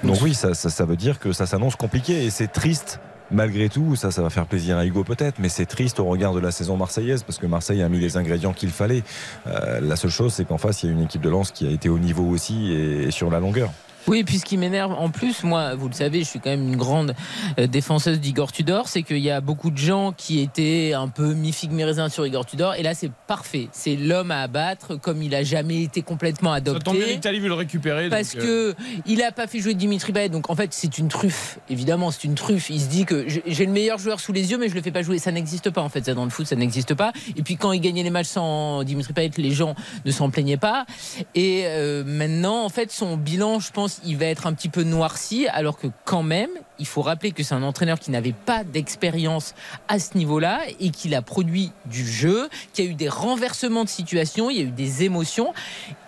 donc 0.05 0.17
oui, 0.23 0.33
ça, 0.35 0.55
ça, 0.55 0.71
ça 0.71 0.85
veut 0.87 0.97
dire 0.97 1.19
que 1.19 1.33
ça 1.33 1.45
s'annonce 1.47 1.77
compliqué 1.77 2.25
et 2.25 2.31
c'est 2.31 2.49
triste. 2.49 3.01
Malgré 3.31 3.69
tout, 3.69 3.95
ça, 3.95 4.11
ça 4.11 4.23
va 4.23 4.31
faire 4.31 4.47
plaisir 4.47 4.79
à 4.79 4.87
Hugo 4.87 5.05
peut-être, 5.05 5.39
mais 5.39 5.51
c'est 5.51 5.67
triste 5.67 6.01
au 6.01 6.07
regard 6.07 6.33
de 6.33 6.41
la 6.41 6.51
saison 6.51 6.79
marseillaise 6.79 7.23
parce 7.25 7.37
que 7.37 7.47
Marseille 7.47 7.83
a 7.83 7.89
mis 7.91 7.99
les 8.01 8.17
ingrédients 8.17 8.55
qu'il 8.55 8.71
fallait. 8.71 9.03
Euh, 9.47 9.81
la 9.83 9.97
seule 9.97 10.11
chose, 10.11 10.33
c'est 10.33 10.47
qu'en 10.47 10.57
face, 10.57 10.83
il 10.83 10.87
y 10.87 10.89
a 10.89 10.93
une 10.93 11.03
équipe 11.03 11.21
de 11.21 11.29
lance 11.29 11.51
qui 11.51 11.67
a 11.67 11.71
été 11.71 11.91
au 11.91 11.99
niveau 11.99 12.25
aussi 12.25 12.73
et, 12.73 13.03
et 13.03 13.11
sur 13.11 13.29
la 13.31 13.39
longueur. 13.39 13.71
Oui, 14.09 14.21
et 14.21 14.25
puis 14.25 14.39
ce 14.39 14.45
qui 14.45 14.57
m'énerve 14.57 14.93
en 14.93 15.11
plus, 15.11 15.45
moi, 15.45 15.75
vous 15.75 15.89
le 15.89 15.95
savez, 15.95 16.21
je 16.21 16.25
suis 16.25 16.41
quand 16.41 16.51
même 16.51 16.67
une 16.67 16.77
grande 16.77 17.15
euh, 17.59 17.67
défenseuse 17.67 18.21
d'Igor 18.21 18.53
Tudor, 18.53 18.89
c'est 18.89 19.03
qu'il 19.03 19.19
y 19.19 19.31
a 19.31 19.41
beaucoup 19.41 19.71
de 19.71 19.79
gens 19.79 20.13
qui 20.13 20.41
étaient 20.41 20.93
un 20.95 21.09
peu 21.09 21.35
mi-figue 21.35 21.73
mi-raisin 21.73 22.09
sur 22.09 22.27
Igor 22.27 22.47
Tudor, 22.47 22.75
et 22.75 22.83
là 22.83 22.95
c'est 22.95 23.11
parfait. 23.27 23.69
C'est 23.73 23.97
l'homme 23.97 24.31
à 24.31 24.41
abattre, 24.41 24.99
comme 24.99 25.23
il 25.23 25.35
a 25.35 25.43
jamais 25.43 25.83
été 25.83 26.03
complètement 26.03 26.55
Ça 26.55 26.61
tombe 26.61 26.73
bien, 26.73 26.93
adopté. 26.93 27.13
l'Italie 27.13 27.41
veut 27.41 27.49
le 27.49 27.55
récupérer. 27.55 28.09
Parce 28.09 28.35
donc, 28.35 28.45
euh, 28.45 28.73
que 28.73 28.81
il 29.07 29.23
a 29.23 29.33
pas 29.33 29.47
fait 29.47 29.61
jouer 29.61 29.75
Dimitri 29.75 30.13
Payet, 30.13 30.29
donc 30.29 30.51
en 30.51 30.57
fait 30.57 30.73
c'est 30.73 30.99
une 30.99 31.09
truffe. 31.09 31.59
Évidemment, 31.69 32.11
c'est 32.11 32.25
une 32.25 32.35
truffe. 32.35 32.71
Il 32.71 32.81
se 32.81 32.89
dit 32.89 33.05
que 33.05 33.29
j'ai 33.29 33.43
j'ai 33.47 33.67
le 33.67 33.73
meilleur 33.73 33.99
joueur 33.99 34.21
sous 34.21 34.33
les 34.33 34.51
yeux, 34.51 34.59
mais 34.59 34.69
je 34.69 34.75
le 34.75 34.83
fais 34.83 34.93
pas 34.93 35.03
jouer. 35.03 35.19
Ça 35.19 35.33
n'existe 35.33 35.71
pas 35.71 35.83
en 35.83 35.89
fait. 35.89 36.05
Ça 36.05 36.15
dans 36.15 36.25
le 36.25 36.31
foot, 36.31 36.47
ça 36.47 36.57
n'existe 36.57 36.95
pas. 36.95 37.13
Et 37.37 37.43
puis 37.43 37.57
quand 37.57 37.73
il 37.73 37.81
gagnait 37.81 38.03
les 38.03 38.11
matchs 38.11 38.29
sans 38.29 38.85
Dimitri 38.85 39.13
Payet, 39.13 39.31
les 39.37 39.51
gens 39.51 39.75
ne 40.05 40.11
s'en 40.11 40.31
plaignaient 40.31 40.57
pas. 40.57 40.87
Et 41.35 41.65
euh, 41.67 42.05
maintenant, 42.05 42.65
en 42.65 42.69
fait, 42.69 42.91
son 42.93 43.17
bilan, 43.17 43.61
je 43.61 43.71
pense, 43.71 43.98
il 44.05 44.17
va 44.17 44.27
être 44.27 44.47
un 44.47 44.53
petit 44.53 44.69
peu 44.69 44.83
noirci, 44.83 45.49
alors 45.49 45.79
que 45.79 45.89
quand 46.05 46.23
même, 46.23 46.51
il 46.79 46.87
faut 46.87 47.03
rappeler 47.03 47.33
que 47.33 47.43
c'est 47.43 47.55
un 47.55 47.63
entraîneur 47.63 47.99
qui 47.99 48.11
n'avait 48.11 48.33
pas 48.33 48.65
d'expérience 48.65 49.55
à 49.89 49.99
ce 49.99 50.17
niveau-là 50.17 50.61
et 50.81 50.91
qu'il 50.91 51.15
a 51.15 51.23
produit 51.23 51.73
du 51.87 52.07
jeu, 52.07 52.49
qui 52.73 52.83
a 52.83 52.85
eu 52.85 52.95
des 52.95 53.09
renversements 53.09 53.85
de 53.85 53.89
situation, 53.89 54.51
il 54.51 54.57
y 54.57 54.61
a 54.61 54.65
eu 54.65 54.71
des 54.71 55.05
émotions, 55.05 55.53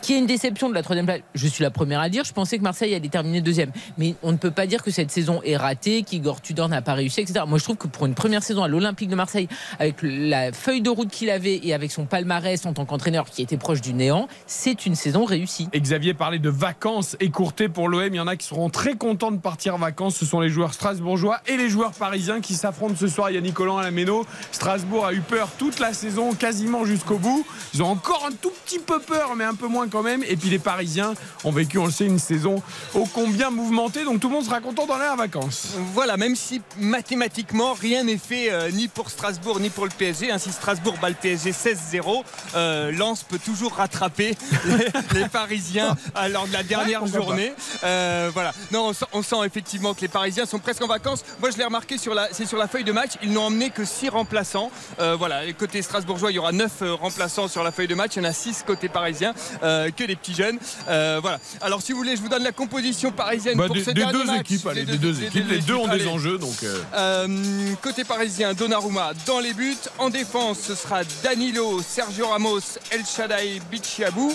qui 0.02 0.14
est 0.14 0.18
une 0.18 0.26
déception 0.26 0.68
de 0.68 0.74
la 0.74 0.82
troisième 0.82 1.06
place. 1.06 1.20
Je 1.34 1.46
suis 1.46 1.62
la 1.62 1.70
première 1.70 2.00
à 2.00 2.08
dire, 2.08 2.24
je 2.24 2.32
pensais 2.32 2.58
que 2.58 2.62
Marseille 2.62 2.94
allait 2.94 3.08
terminer 3.08 3.40
deuxième. 3.40 3.72
Mais 3.98 4.14
on 4.22 4.32
ne 4.32 4.36
peut 4.36 4.50
pas 4.50 4.66
dire 4.66 4.82
que 4.82 4.90
cette 4.90 5.10
saison 5.10 5.40
est 5.44 5.56
ratée, 5.56 6.02
qu'Igor 6.02 6.40
Tudor 6.40 6.68
n'a 6.68 6.82
pas 6.82 6.94
réussi, 6.94 7.20
etc. 7.20 7.44
Moi, 7.46 7.58
je 7.58 7.64
trouve 7.64 7.76
que 7.76 7.88
pour 7.88 8.06
une 8.06 8.14
première 8.14 8.42
saison 8.42 8.62
à 8.62 8.68
l'Olympique 8.68 9.08
de 9.08 9.14
Marseille, 9.14 9.48
avec 9.78 9.96
la 10.02 10.52
feuille 10.52 10.82
de 10.82 10.90
route 10.90 11.08
qu'il 11.08 11.30
avait 11.30 11.60
et 11.62 11.74
avec 11.74 11.90
son 11.90 12.06
palmarès 12.06 12.64
en 12.66 12.72
tant 12.72 12.84
qu'entraîneur 12.84 13.28
qui 13.28 13.42
était 13.42 13.56
proche 13.56 13.80
du 13.80 13.92
néant, 13.92 14.28
c'est 14.46 14.86
une 14.86 14.94
saison 14.94 15.24
réussie. 15.24 15.68
Et 15.72 15.80
Xavier 15.80 16.14
parlait 16.14 16.38
de 16.38 16.50
vacances 16.50 17.16
écourtées 17.20 17.68
pour 17.68 17.88
l'OM. 17.88 18.08
Il 18.12 18.16
y 18.16 18.20
en 18.20 18.26
a 18.26 18.36
qui 18.36 18.46
seront 18.46 18.70
très 18.70 18.94
contents 18.94 19.32
de 19.32 19.38
partir 19.38 19.74
en 19.74 19.78
vacances. 19.78 20.16
Ce 20.16 20.26
sont 20.26 20.40
les 20.40 20.48
joueurs 20.48 20.59
strasbourgeois 20.68 21.40
et 21.46 21.56
les 21.56 21.68
joueurs 21.68 21.92
parisiens 21.92 22.40
qui 22.40 22.54
s'affrontent 22.54 22.96
ce 22.98 23.08
soir. 23.08 23.30
Yannick 23.30 23.54
Collant 23.54 23.78
à 23.78 23.82
la 23.82 23.90
Méno. 23.90 24.26
Strasbourg 24.52 25.06
a 25.06 25.12
eu 25.12 25.20
peur 25.20 25.48
toute 25.58 25.78
la 25.78 25.92
saison, 25.92 26.34
quasiment 26.34 26.84
jusqu'au 26.84 27.18
bout. 27.18 27.44
Ils 27.74 27.82
ont 27.82 27.90
encore 27.90 28.26
un 28.26 28.32
tout 28.32 28.52
petit 28.64 28.78
peu 28.78 29.00
peur, 29.00 29.34
mais 29.36 29.44
un 29.44 29.54
peu 29.54 29.66
moins 29.66 29.88
quand 29.88 30.02
même. 30.02 30.22
Et 30.28 30.36
puis 30.36 30.50
les 30.50 30.58
Parisiens 30.58 31.14
ont 31.44 31.50
vécu, 31.50 31.78
on 31.78 31.86
le 31.86 31.92
sait, 31.92 32.06
une 32.06 32.18
saison 32.18 32.62
ô 32.94 33.06
combien 33.12 33.50
mouvementée. 33.50 34.04
Donc 34.04 34.20
tout 34.20 34.28
le 34.28 34.34
monde 34.34 34.44
sera 34.44 34.60
content 34.60 34.86
d'aller 34.86 35.08
en 35.08 35.16
vacances. 35.16 35.74
Voilà, 35.94 36.16
même 36.16 36.36
si 36.36 36.60
mathématiquement 36.78 37.72
rien 37.72 38.04
n'est 38.04 38.18
fait 38.18 38.50
euh, 38.50 38.70
ni 38.70 38.88
pour 38.88 39.10
Strasbourg 39.10 39.60
ni 39.60 39.70
pour 39.70 39.84
le 39.84 39.90
PSG. 39.96 40.30
Ainsi 40.30 40.52
Strasbourg 40.52 40.96
bat 41.00 41.08
le 41.08 41.14
PSG 41.14 41.52
16-0. 41.52 42.22
Euh, 42.54 42.92
Lens 42.92 43.22
peut 43.22 43.38
toujours 43.38 43.74
rattraper 43.74 44.36
les, 44.66 45.20
les 45.20 45.28
Parisiens 45.28 45.96
lors 46.30 46.46
de 46.46 46.52
la 46.52 46.62
dernière 46.62 47.06
journée. 47.06 47.52
Euh, 47.84 48.30
voilà. 48.32 48.52
Non, 48.72 48.88
on 48.88 48.92
sent, 48.92 49.04
on 49.12 49.22
sent 49.22 49.36
effectivement 49.44 49.94
que 49.94 50.00
les 50.00 50.08
Parisiens 50.08 50.46
sont 50.50 50.58
presque 50.58 50.82
en 50.82 50.86
vacances. 50.86 51.24
Moi, 51.40 51.50
je 51.50 51.56
l'ai 51.58 51.64
remarqué 51.64 51.96
sur 51.98 52.14
la, 52.14 52.28
c'est 52.32 52.46
sur 52.46 52.58
la 52.58 52.66
feuille 52.68 52.84
de 52.84 52.92
match. 52.92 53.12
Ils 53.22 53.32
n'ont 53.32 53.44
emmené 53.44 53.70
que 53.70 53.84
6 53.84 54.08
remplaçants. 54.10 54.70
Euh, 55.00 55.14
voilà, 55.16 55.40
côté 55.52 55.80
strasbourgeois, 55.82 56.30
il 56.32 56.34
y 56.34 56.38
aura 56.38 56.52
9 56.52 56.70
remplaçants 57.00 57.48
sur 57.48 57.62
la 57.62 57.72
feuille 57.72 57.88
de 57.88 57.94
match. 57.94 58.12
Il 58.16 58.22
y 58.22 58.26
en 58.26 58.28
a 58.28 58.32
6 58.32 58.64
côté 58.66 58.88
parisien, 58.88 59.32
euh, 59.62 59.90
que 59.90 60.04
des 60.04 60.16
petits 60.16 60.34
jeunes. 60.34 60.58
Euh, 60.88 61.18
voilà. 61.22 61.38
Alors, 61.60 61.82
si 61.82 61.92
vous 61.92 61.98
voulez, 61.98 62.16
je 62.16 62.20
vous 62.22 62.28
donne 62.28 62.42
la 62.42 62.52
composition 62.52 63.12
parisienne 63.12 63.56
Bah, 63.56 63.66
pour 63.66 63.74
des- 63.76 63.84
ce 63.84 63.90
des 63.90 64.00
dernier 64.00 64.12
deux 64.18 64.24
match. 64.24 64.40
équipes, 64.40 64.66
allez, 64.66 64.84
des 64.84 64.98
deux 64.98 65.22
équipes. 65.22 65.48
Les 65.48 65.58
deux 65.58 65.74
ont 65.76 65.88
des 65.88 66.06
enjeux, 66.08 66.38
donc, 66.38 66.62
euh. 66.62 66.78
Euh, 66.94 67.74
côté 67.82 68.04
parisien, 68.04 68.52
Donnarumma 68.54 69.12
dans 69.26 69.40
les 69.40 69.54
buts. 69.54 69.76
En 69.98 70.10
défense, 70.10 70.58
ce 70.66 70.74
sera 70.74 71.02
Danilo, 71.22 71.80
Sergio 71.82 72.26
Ramos, 72.28 72.60
El 72.90 73.04
Shaddai, 73.06 73.60
Bichiabou. 73.70 74.32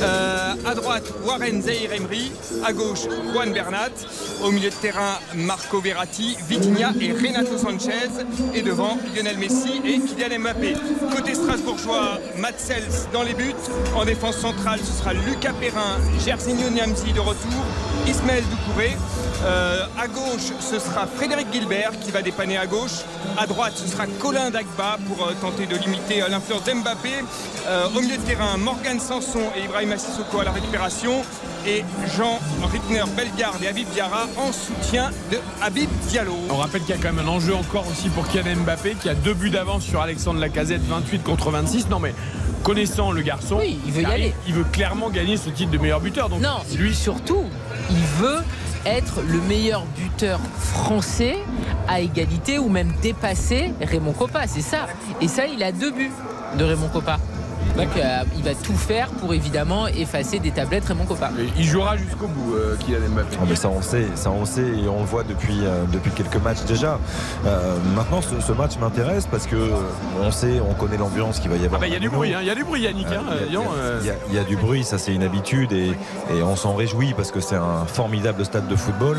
Euh, 0.00 0.54
à 0.64 0.74
droite, 0.74 1.04
Warren 1.24 1.62
Zahir 1.62 1.92
Emery. 1.92 2.30
À 2.64 2.72
gauche, 2.72 3.00
Juan 3.32 3.52
Bernat. 3.52 3.90
Au 4.42 4.50
milieu 4.50 4.70
de 4.70 4.74
terrain, 4.76 5.18
Marco 5.56 5.80
Verratti, 5.80 6.36
Vitinha 6.48 6.92
et 7.00 7.12
Renato 7.12 7.56
Sanchez. 7.56 8.10
Et 8.54 8.60
devant, 8.60 8.98
Lionel 9.14 9.38
Messi 9.38 9.80
et 9.86 10.00
Kylian 10.00 10.40
Mbappé. 10.40 10.74
Côté 11.10 11.34
strasbourgeois, 11.34 12.18
Matt 12.36 12.60
Sels 12.60 13.08
dans 13.10 13.22
les 13.22 13.32
buts. 13.32 13.54
En 13.94 14.04
défense 14.04 14.36
centrale, 14.36 14.80
ce 14.80 14.92
sera 14.92 15.14
Lucas 15.14 15.54
Perrin, 15.58 15.98
Gersigno 16.22 16.68
Niamzi 16.68 17.12
de 17.14 17.20
retour, 17.20 17.64
Ismaël 18.06 18.44
Doucouré. 18.50 18.96
Euh, 19.44 19.86
à 19.98 20.06
gauche, 20.08 20.52
ce 20.60 20.78
sera 20.78 21.06
Frédéric 21.06 21.46
Gilbert 21.50 21.92
qui 22.00 22.10
va 22.10 22.20
dépanner 22.20 22.58
à 22.58 22.66
gauche. 22.66 23.00
À 23.38 23.46
droite, 23.46 23.72
ce 23.76 23.88
sera 23.88 24.06
Colin 24.20 24.50
Dagba 24.50 24.98
pour 25.08 25.26
euh, 25.26 25.32
tenter 25.40 25.64
de 25.64 25.76
limiter 25.76 26.22
euh, 26.22 26.28
l'influence 26.28 26.64
d'Mbappé. 26.64 27.10
Au 27.96 28.00
milieu 28.00 28.16
de 28.18 28.22
terrain, 28.22 28.56
Morgan 28.58 29.00
Sanson 29.00 29.40
et 29.56 29.64
Ibrahim 29.64 29.96
Sissoko 29.96 30.40
à 30.40 30.44
la 30.44 30.52
récupération. 30.52 31.22
Et 31.66 31.84
Jean 32.16 32.38
Rittner, 32.70 33.02
Bellegarde 33.16 33.60
et 33.62 33.66
Habib 33.66 33.88
Diarra 33.88 34.26
en 34.36 34.52
soutien 34.52 35.10
de 35.32 35.38
Habib 35.60 35.90
Diallo. 36.08 36.36
On 36.48 36.56
rappelle 36.56 36.82
qu'il 36.82 36.94
y 36.94 36.98
a 36.98 37.02
quand 37.02 37.12
même 37.12 37.26
un 37.26 37.28
enjeu 37.28 37.56
encore 37.56 37.84
aussi 37.90 38.08
pour 38.08 38.28
Kylian 38.28 38.60
Mbappé 38.60 38.94
qui 39.00 39.08
a 39.08 39.14
deux 39.14 39.34
buts 39.34 39.50
d'avance 39.50 39.82
sur 39.82 40.00
Alexandre 40.00 40.38
Lacazette, 40.38 40.82
28 40.82 41.24
contre 41.24 41.50
26. 41.50 41.88
Non 41.88 41.98
mais 41.98 42.14
connaissant 42.62 43.10
le 43.10 43.20
garçon, 43.22 43.58
il 43.62 43.92
veut 43.92 44.02
y 44.02 44.04
aller. 44.06 44.32
Il 44.46 44.54
veut 44.54 44.64
clairement 44.64 45.10
gagner 45.10 45.36
ce 45.36 45.50
titre 45.50 45.72
de 45.72 45.78
meilleur 45.78 46.00
buteur. 46.00 46.28
Donc 46.28 46.40
Non, 46.40 46.58
lui 46.76 46.94
surtout, 46.94 47.42
il 47.90 48.04
veut 48.20 48.42
être 48.84 49.20
le 49.26 49.40
meilleur 49.40 49.84
buteur 49.96 50.38
français 50.60 51.38
à 51.88 52.00
égalité 52.00 52.60
ou 52.60 52.68
même 52.68 52.92
dépasser 53.02 53.72
Raymond 53.80 54.12
Coppa, 54.12 54.46
c'est 54.46 54.60
ça. 54.60 54.86
Et 55.20 55.26
ça, 55.26 55.46
il 55.46 55.64
a 55.64 55.72
deux 55.72 55.90
buts 55.90 56.12
de 56.56 56.62
Raymond 56.64 56.88
Coppa. 56.88 57.18
Donc 57.76 57.88
euh, 57.96 58.22
il 58.36 58.42
va 58.42 58.54
tout 58.54 58.74
faire 58.76 59.08
pour 59.10 59.34
évidemment 59.34 59.86
effacer 59.86 60.38
des 60.38 60.50
tablettes 60.50 60.84
Raymond 60.86 61.04
Coppa. 61.04 61.30
Il 61.58 61.64
jouera 61.64 61.96
jusqu'au 61.96 62.26
bout, 62.26 62.54
euh, 62.54 62.76
Kylian 62.76 63.08
Mbappé. 63.10 63.36
Ah, 63.40 63.44
mais 63.48 63.54
ça 63.56 63.68
on 63.68 63.82
sait, 63.82 64.06
ça 64.14 64.30
on 64.30 64.44
sait 64.46 64.62
et 64.62 64.88
on 64.88 65.00
le 65.00 65.06
voit 65.06 65.24
depuis, 65.24 65.58
euh, 65.62 65.84
depuis 65.92 66.10
quelques 66.10 66.36
matchs 66.42 66.62
déjà. 66.66 66.98
Euh, 67.44 67.76
maintenant 67.94 68.20
ce, 68.22 68.40
ce 68.40 68.52
match 68.52 68.78
m'intéresse 68.80 69.26
parce 69.30 69.46
que 69.46 69.56
euh, 69.56 69.70
on 70.22 70.30
sait, 70.30 70.60
on 70.60 70.72
connaît 70.74 70.96
l'ambiance 70.96 71.38
qu'il 71.38 71.50
va 71.50 71.56
y 71.56 71.64
avoir. 71.66 71.80
Ah 71.80 71.82
bah, 71.82 71.86
il 71.88 71.92
y 71.92 71.96
a 71.96 72.00
du 72.00 72.08
bruit, 72.08 72.32
hein, 72.34 72.38
il 72.40 72.46
y 72.46 72.50
a 72.50 72.54
du 72.54 72.64
bruit 72.64 72.80
Yannick. 72.82 73.06
hein, 73.08 73.22
Il 73.46 73.52
y, 73.52 73.56
a- 73.56 74.40
y 74.40 74.42
y 74.42 74.46
du 74.46 74.56
bruit, 74.56 74.84
ça 74.84 74.96
c'est 74.98 75.14
une 75.14 75.22
habitude 75.22 75.72
et, 75.72 75.88
et 76.34 76.42
on 76.42 76.56
s'en 76.56 76.74
réjouit 76.74 77.12
parce 77.14 77.30
que 77.30 77.40
c'est 77.40 77.56
un 77.56 77.84
formidable 77.86 78.44
stade 78.44 78.68
de 78.68 78.76
football 78.76 79.18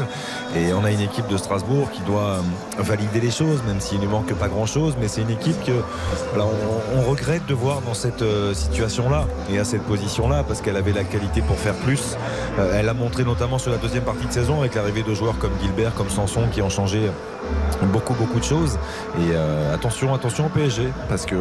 et 0.55 0.73
on 0.73 0.83
a 0.83 0.91
une 0.91 1.01
équipe 1.01 1.27
de 1.27 1.37
Strasbourg 1.37 1.89
qui 1.91 2.01
doit 2.01 2.37
valider 2.79 3.19
les 3.19 3.31
choses, 3.31 3.61
même 3.67 3.79
s'il 3.81 3.99
ne 3.99 4.07
manque 4.07 4.33
pas 4.33 4.47
grand 4.47 4.65
chose, 4.65 4.95
mais 4.99 5.07
c'est 5.07 5.21
une 5.21 5.29
équipe 5.29 5.61
que 5.63 5.73
voilà, 6.33 6.45
on, 6.95 6.97
on 6.99 7.01
regrette 7.09 7.45
de 7.45 7.53
voir 7.53 7.81
dans 7.81 7.93
cette, 7.93 8.21
situation-là 8.53 9.25
et 9.51 9.59
à 9.59 9.63
cette 9.63 9.83
position-là 9.83 10.43
parce 10.47 10.61
qu'elle 10.61 10.75
avait 10.77 10.93
la 10.93 11.03
qualité 11.03 11.41
pour 11.41 11.57
faire 11.57 11.73
plus. 11.75 12.15
Euh, 12.59 12.77
elle 12.79 12.89
a 12.89 12.93
montré 12.93 13.23
notamment 13.23 13.57
sur 13.57 13.71
la 13.71 13.77
deuxième 13.77 14.03
partie 14.03 14.25
de 14.27 14.31
saison 14.31 14.59
avec 14.61 14.75
l'arrivée 14.75 15.03
de 15.03 15.13
joueurs 15.13 15.37
comme 15.37 15.51
Gilbert, 15.61 15.93
comme 15.95 16.09
Sanson 16.09 16.43
qui 16.51 16.61
ont 16.61 16.69
changé 16.69 17.09
beaucoup 17.93 18.13
beaucoup 18.15 18.39
de 18.39 18.43
choses 18.43 18.77
et 19.19 19.31
euh, 19.31 19.73
attention 19.73 20.13
attention 20.13 20.47
au 20.47 20.49
PSG 20.49 20.89
parce 21.07 21.25
que 21.25 21.35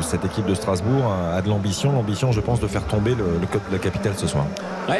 cette 0.00 0.24
équipe 0.24 0.46
de 0.46 0.54
Strasbourg 0.54 1.04
a, 1.12 1.36
a 1.36 1.42
de 1.42 1.48
l'ambition 1.50 1.92
l'ambition 1.92 2.32
je 2.32 2.40
pense 2.40 2.60
de 2.60 2.66
faire 2.66 2.84
tomber 2.86 3.10
le, 3.14 3.24
le 3.40 3.46
code 3.46 3.60
de 3.68 3.72
la 3.74 3.78
capitale 3.78 4.14
ce 4.16 4.26
soir 4.26 4.46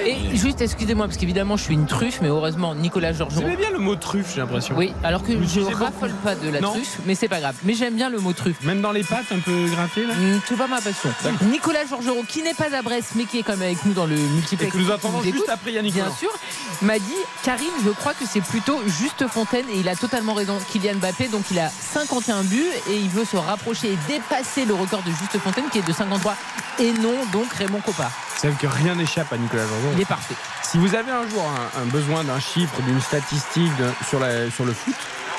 Et 0.04 0.36
juste, 0.36 0.60
excusez-moi, 0.60 1.06
parce 1.06 1.16
qu'évidemment, 1.16 1.56
je 1.56 1.62
suis 1.62 1.74
une 1.74 1.86
truffe, 1.86 2.18
mais 2.20 2.28
heureusement, 2.28 2.74
Nicolas 2.74 3.12
Vous 3.12 3.18
Georgerot. 3.18 3.40
aimez 3.42 3.56
bien 3.56 3.70
le 3.70 3.78
mot 3.78 3.94
truffe, 3.94 4.32
j'ai 4.34 4.40
l'impression. 4.40 4.74
Oui, 4.76 4.92
alors 5.04 5.22
que 5.22 5.32
Vous 5.32 5.44
je 5.48 5.60
beaucoup. 5.60 5.84
raffole 5.84 6.10
pas 6.24 6.34
de 6.34 6.50
la 6.50 6.60
Non. 6.60 6.72
truffe, 6.72 6.98
mais 7.06 7.14
c'est 7.14 7.28
pas 7.28 7.38
grave. 7.38 7.54
Mais 7.64 7.74
j'aime 7.74 7.94
bien 7.94 8.10
le 8.10 8.18
mot 8.18 8.32
truffe. 8.32 8.62
Même 8.64 8.80
dans 8.80 8.90
les 8.90 9.04
pattes, 9.04 9.30
un 9.32 9.38
peu 9.38 9.52
gratté, 9.70 10.04
là 10.06 10.14
Mm, 10.14 10.40
C'est 10.48 10.56
pas 10.66 10.74
ma 10.76 10.80
passion. 10.80 11.10
Nicolas 11.42 11.86
Georgerot, 11.86 12.24
qui 12.28 12.42
n'est 12.42 12.54
pas 12.54 12.74
à 12.74 12.82
Brest, 12.82 13.10
mais 13.14 13.24
qui 13.24 13.38
est 13.38 13.42
quand 13.42 13.52
même 13.56 13.62
avec 13.62 13.84
nous 13.84 13.92
dans 13.92 14.06
le 14.06 14.16
multiplex. 14.16 14.68
Et 14.74 14.76
que 14.78 14.82
nous 14.82 14.90
attendons 14.90 15.22
juste 15.22 15.34
écoute, 15.36 15.48
après 15.48 15.72
Yannick 15.72 15.94
Bien 15.94 16.10
sûr, 16.18 16.30
m'a 16.82 16.98
dit 16.98 17.14
Karim, 17.42 17.70
je 17.84 17.90
crois 17.90 18.14
que 18.14 18.24
c'est 18.30 18.40
plutôt 18.40 18.80
Juste 18.86 19.26
Fontaine, 19.28 19.66
et 19.72 19.78
il 19.80 19.88
a 19.88 19.96
totalement 19.96 20.34
raison. 20.34 20.58
Kylian 20.70 20.94
Mbappé, 20.96 21.28
donc 21.28 21.44
il 21.50 21.58
a 21.58 21.68
51 21.70 22.42
buts, 22.42 22.64
et 22.90 22.96
il 22.96 23.08
veut 23.08 23.24
se 23.24 23.36
rapprocher 23.36 23.92
et 23.92 23.98
dépasser 24.08 24.64
le 24.64 24.74
record 24.74 25.02
de 25.02 25.10
Juste 25.10 25.38
Fontaine, 25.42 25.64
qui 25.70 25.78
est 25.78 25.86
de 25.86 25.92
53, 25.92 26.36
et 26.80 26.92
non 26.92 27.14
donc 27.32 27.52
Raymond 27.52 27.80
Coppa. 27.80 28.10
C'est 28.36 28.56
que 28.58 28.66
rien 28.66 28.94
n'échappe 28.94 29.32
à 29.32 29.38
Nicolas 29.38 29.62
Georgerot. 29.66 29.92
Il 29.94 30.00
est 30.02 30.04
parfait. 30.06 30.34
Si 30.62 30.78
vous 30.78 30.94
avez 30.94 31.10
un 31.10 31.26
jour 31.28 31.42
un, 31.76 31.80
un 31.80 31.84
besoin 31.86 32.22
d'un 32.24 32.38
chiffre, 32.40 32.80
d'une 32.82 33.00
statistique 33.00 33.74
de- 33.78 33.90
sur, 34.08 34.20
la, 34.20 34.50
sur 34.50 34.64
le 34.66 34.72
foot, 34.74 34.94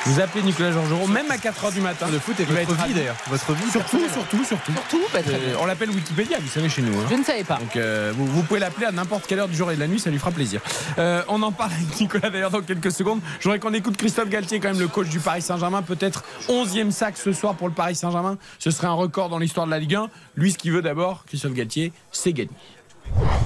vous 0.07 0.19
appelez 0.21 0.43
Nicolas 0.43 0.71
Georgerot, 0.71 1.07
même 1.07 1.29
à 1.31 1.37
4h 1.37 1.73
du 1.73 1.81
matin. 1.81 2.07
Le 2.11 2.19
foot 2.19 2.39
est 2.39 2.45
votre 2.45 2.85
vie, 2.85 2.93
d'ailleurs. 2.93 3.15
Votre 3.29 3.53
vie 3.53 3.69
Surtout, 3.71 3.99
surtout, 4.11 4.43
surtout. 4.45 4.71
Surtout, 4.71 5.01
bah, 5.13 5.21
très 5.21 5.33
Euh, 5.35 5.37
bien. 5.49 5.57
on 5.61 5.65
l'appelle 5.65 5.89
Wikipédia, 5.89 6.37
vous 6.39 6.47
savez, 6.47 6.69
chez 6.69 6.81
nous. 6.81 6.97
hein. 6.97 7.05
Je 7.09 7.15
ne 7.15 7.23
savais 7.23 7.43
pas. 7.43 7.57
Donc 7.57 7.75
euh, 7.75 8.13
vous, 8.15 8.25
vous 8.25 8.41
pouvez 8.43 8.59
l'appeler 8.59 8.85
à 8.85 8.91
n'importe 8.91 9.27
quelle 9.27 9.39
heure 9.39 9.47
du 9.47 9.55
jour 9.55 9.71
et 9.71 9.75
de 9.75 9.79
la 9.79 9.87
nuit, 9.87 9.99
ça 9.99 10.09
lui 10.09 10.17
fera 10.19 10.31
plaisir. 10.31 10.61
Euh, 10.97 11.21
on 11.27 11.41
en 11.43 11.51
parle 11.51 11.71
avec 11.73 11.99
Nicolas 11.99 12.29
d'ailleurs 12.29 12.51
dans 12.51 12.61
quelques 12.61 12.91
secondes. 12.91 13.19
Je 13.39 13.43
voudrais 13.43 13.59
qu'on 13.59 13.73
écoute 13.73 13.97
Christophe 13.97 14.29
Galtier, 14.29 14.59
quand 14.59 14.69
même 14.69 14.79
le 14.79 14.87
coach 14.87 15.09
du 15.09 15.19
Paris 15.19 15.41
Saint-Germain, 15.41 15.81
peut-être 15.81 16.23
11e 16.49 16.91
sac 16.91 17.17
ce 17.17 17.33
soir 17.33 17.55
pour 17.55 17.67
le 17.67 17.73
Paris 17.73 17.95
Saint-Germain. 17.95 18.37
Ce 18.59 18.71
serait 18.71 18.87
un 18.87 18.93
record 18.93 19.29
dans 19.29 19.39
l'histoire 19.39 19.65
de 19.65 19.71
la 19.71 19.79
Ligue 19.79 19.95
1. 19.95 20.07
Lui, 20.35 20.51
ce 20.51 20.57
qu'il 20.57 20.71
veut 20.71 20.81
d'abord, 20.81 21.25
Christophe 21.27 21.53
Galtier, 21.53 21.91
c'est 22.11 22.33
gagner. 22.33 22.49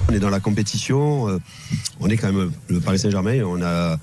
On 0.08 0.12
est 0.14 0.18
dans 0.18 0.30
la 0.30 0.40
compétition, 0.40 1.40
on 2.00 2.08
est 2.08 2.16
quand 2.16 2.32
même 2.32 2.52
le 2.68 2.80
Paris 2.80 2.98
Saint-Germain, 2.98 3.32
et 3.32 3.42
on 3.44 3.62
a 3.62 3.96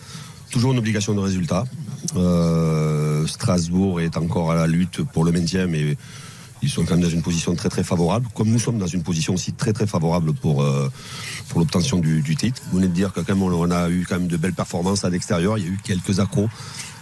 toujours 0.52 0.72
une 0.72 0.78
obligation 0.80 1.14
de 1.14 1.20
résultat. 1.20 1.66
Euh, 2.16 3.28
Strasbourg 3.28 4.02
est 4.02 4.18
encore 4.18 4.52
à 4.52 4.56
la 4.56 4.68
lutte 4.68 5.04
pour 5.04 5.24
le 5.24 5.32
maintien, 5.32 5.68
mais 5.68 5.98
ils 6.62 6.70
sont 6.70 6.84
quand 6.84 6.96
même 6.96 7.04
dans 7.04 7.10
une 7.10 7.22
position 7.22 7.56
très 7.56 7.70
très 7.70 7.84
favorable, 7.84 8.28
comme 8.36 8.50
nous 8.50 8.60
sommes 8.60 8.80
dans 8.80 8.88
une 8.88 9.04
position 9.04 9.34
aussi 9.34 9.54
très 9.54 9.74
très 9.74 9.88
favorable 9.88 10.34
pour, 10.34 10.62
euh, 10.62 10.92
pour 11.48 11.60
l'obtention 11.60 12.00
du, 12.00 12.36
titre. 12.36 12.62
Vous 12.72 12.78
venez 12.78 12.88
de 12.88 12.94
dire 12.94 13.14
que 13.14 13.22
quand 13.22 13.36
même 13.36 13.44
on, 13.44 13.72
a 13.72 13.90
eu 13.90 14.06
quand 14.08 14.20
même 14.20 14.28
de 14.28 14.38
belles 14.38 14.54
performances 14.54 15.06
à 15.06 15.10
l'extérieur, 15.10 15.58
il 15.58 15.64
y 15.64 15.68
a 15.68 15.70
eu 15.70 15.80
quelques 15.84 16.20
accros, 16.20 16.50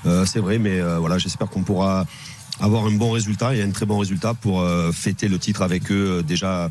Euh, 0.06 0.26
c'est 0.26 0.40
vrai, 0.40 0.60
mais 0.60 0.80
voilà, 1.00 1.18
j'espère 1.18 1.50
qu'on 1.50 1.64
pourra 1.64 2.06
avoir 2.60 2.86
un 2.86 2.92
bon 2.92 3.12
résultat 3.12 3.56
et 3.56 3.62
un 3.62 3.72
très 3.72 3.86
bon 3.86 3.98
résultat 3.98 4.34
pour 4.36 4.64
fêter 4.94 5.28
le 5.28 5.38
titre 5.38 5.62
avec 5.64 5.92
eux 5.92 6.24
déjà 6.26 6.70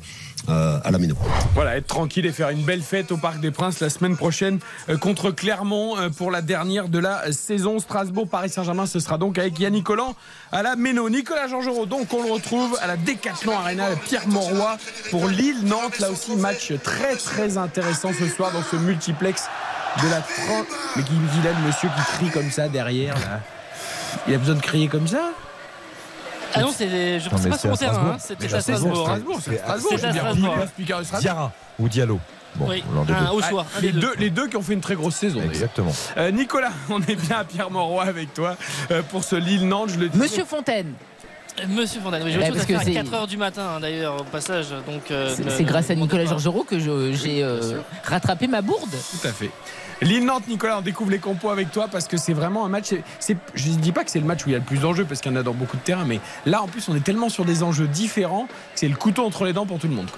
euh, 0.49 0.78
à 0.84 0.90
la 0.90 0.99
Méno. 0.99 1.16
Voilà, 1.55 1.76
être 1.76 1.86
tranquille 1.86 2.24
et 2.26 2.32
faire 2.32 2.51
une 2.51 2.62
belle 2.62 2.82
fête 2.82 3.11
au 3.11 3.16
Parc 3.16 3.40
des 3.40 3.51
Princes 3.51 3.80
la 3.80 3.90
semaine 3.90 4.16
prochaine 4.16 4.61
euh, 4.88 4.97
contre 4.97 5.30
Clermont 5.30 5.99
euh, 5.99 6.09
pour 6.09 6.30
la 6.30 6.42
dernière 6.42 6.88
de 6.88 6.99
la 6.99 7.32
saison. 7.32 7.78
Strasbourg-Paris 7.78 8.51
Saint-Germain, 8.51 8.86
ce 8.86 9.01
sera 9.01 9.18
donc 9.18 9.38
avec 9.38 9.59
Yannick 9.59 9.84
Collant 9.84 10.14
à 10.53 10.62
la 10.62 10.76
Méno. 10.76 11.11
Nicolas 11.11 11.49
Georgerot, 11.49 11.86
donc 11.86 12.12
on 12.12 12.22
le 12.22 12.32
retrouve 12.32 12.78
à 12.80 12.86
la 12.86 12.97
Décathlon 12.97 13.59
Arena 13.59 13.86
Pierre 14.05 14.28
Mauroy 14.28 14.76
pour 15.11 15.26
Lille-Nantes. 15.26 15.99
Là 15.99 16.11
aussi, 16.11 16.36
match 16.36 16.72
très 16.82 17.16
très 17.16 17.59
intéressant 17.59 18.11
ce 18.18 18.28
soir 18.28 18.53
dans 18.53 18.62
ce 18.62 18.76
multiplex 18.76 19.49
de 20.03 20.09
la 20.09 20.20
30. 20.20 20.66
Mais 20.97 21.03
qui 21.03 21.12
dit 21.12 21.42
là 21.42 21.51
le 21.59 21.66
monsieur 21.66 21.88
qui 21.88 22.12
crie 22.16 22.30
comme 22.30 22.51
ça 22.51 22.68
derrière 22.68 23.16
Il 24.28 24.34
a 24.34 24.38
besoin 24.38 24.55
de 24.55 24.61
crier 24.61 24.88
comme 24.88 25.09
ça? 25.09 25.32
Ah 26.55 26.61
non, 26.61 26.70
c'est, 26.74 27.20
je 27.20 27.24
Non, 27.24 27.30
pense 27.30 27.42
mais 27.42 27.51
pas 27.51 27.57
c'est 27.57 27.61
sur 27.61 27.68
mon 27.70 27.74
à 27.74 27.78
terrain, 27.78 27.92
Strasbourg. 27.92 28.12
hein, 28.14 28.18
c'était 28.18 28.47
à 28.47 28.49
c'est 28.61 28.61
Strasbourg. 28.76 29.03
Strasbourg, 29.07 29.38
c'est 29.42 29.61
à 29.61 29.64
Strasbourg, 29.64 29.90
C'est 29.99 30.07
je. 30.07 31.18
Diarra 31.20 31.53
ou 31.78 31.88
Diallo 31.88 32.20
bon, 32.57 32.66
Oui. 32.68 32.84
Un 32.99 33.05
deux. 33.05 33.14
au 33.32 33.40
un 33.59 33.64
les, 33.82 33.92
deux. 33.92 34.01
deux, 34.01 34.14
les 34.18 34.30
deux 34.30 34.47
qui 34.49 34.57
ont 34.57 34.62
fait 34.62 34.72
une 34.72 34.80
très 34.80 34.94
grosse 34.94 35.16
saison. 35.16 35.40
exactement 35.42 35.92
Euh, 36.16 36.30
Nicolas, 36.30 36.70
on 36.88 37.03
est 37.03 37.14
bien 37.16 37.38
à 37.38 37.44
Pierre 37.44 37.70
Mauroy 37.70 38.05
avec 38.05 38.32
toi 38.32 38.57
euh, 38.90 39.03
pour 39.11 39.24
ce 39.24 39.36
Lille-Nantes. 39.36 39.90
Je 39.90 39.99
le 39.99 40.09
disais. 40.09 40.22
Monsieur 40.24 40.44
Fontaine. 40.44 40.92
Monsieur 41.68 42.01
Fontaine, 42.03 42.22
oui, 42.22 42.36
autre 42.36 42.44
chose 42.47 42.55
parce 42.55 42.64
à 42.64 42.66
faire 42.66 42.76
que 42.76 42.82
à 42.82 42.84
c'est- 42.84 43.16
4h 43.24 43.26
du 43.28 43.36
matin 43.38 43.62
hein, 43.76 43.80
d'ailleurs 43.80 44.20
au 44.20 44.24
passage. 44.24 44.66
Donc, 44.86 45.11
euh, 45.11 45.32
C'est 45.34 45.44
ne- 45.44 45.51
c'est 45.51 45.64
grâce 45.64 45.88
à 45.90 45.94
ne 45.94 46.01
Nicolas. 46.03 46.26
Georgerot 46.26 46.64
que 46.64 46.78
je- 46.78 47.12
j'ai 47.12 47.42
euh, 47.42 47.80
rattrapé 48.05 48.47
ma 48.47 48.61
bourde. 48.61 48.90
Tout 48.90 49.26
à 49.26 49.32
fait. 49.32 49.51
Lille-Nantes, 50.03 50.47
Nicolas, 50.49 50.78
on 50.78 50.82
découvre 50.82 51.11
les 51.11 51.18
compos 51.18 51.49
avec 51.49 51.72
toi 51.72 51.88
parce 51.90 52.07
que 52.07 52.18
c'est 52.18 52.34
vraiment 52.34 52.66
un 52.66 52.68
match. 52.68 52.92
je 53.55 53.70
ne 53.70 53.76
dis 53.76 53.92
pas 53.92 54.05
que 54.05 54.11
c'est 54.11 54.20
le 54.20 54.26
match 54.26 54.44
où 54.44 54.51
il 54.51 54.53
y 54.53 54.55
a 54.55 54.59
le 54.59 54.64
plus 54.64 54.78
d'enjeux 54.78 55.07
parce 55.07 55.22
qu'il 55.22 55.32
y 55.32 55.34
en 55.34 55.38
a 55.38 55.42
dans 55.42 55.55
beaucoup 55.55 55.78
de 55.78 55.82
terrains, 55.82 56.05
mais 56.05 56.20
là 56.44 56.61
en 56.61 56.68
plus 56.68 56.86
on 56.90 56.94
est 56.94 57.05
tellement 57.05 57.30
sur 57.30 57.47
des 57.47 57.62
enjeux 57.62 57.86
différents 57.86 58.47
que 58.47 58.53
c'est 58.74 58.88
le 58.88 58.97
couteau 58.97 59.24
entre 59.24 59.44
les 59.47 59.55
dents 59.55 59.64
pour 59.64 59.78
tout 59.78 59.88
le 59.88 59.94
monde. 59.94 60.11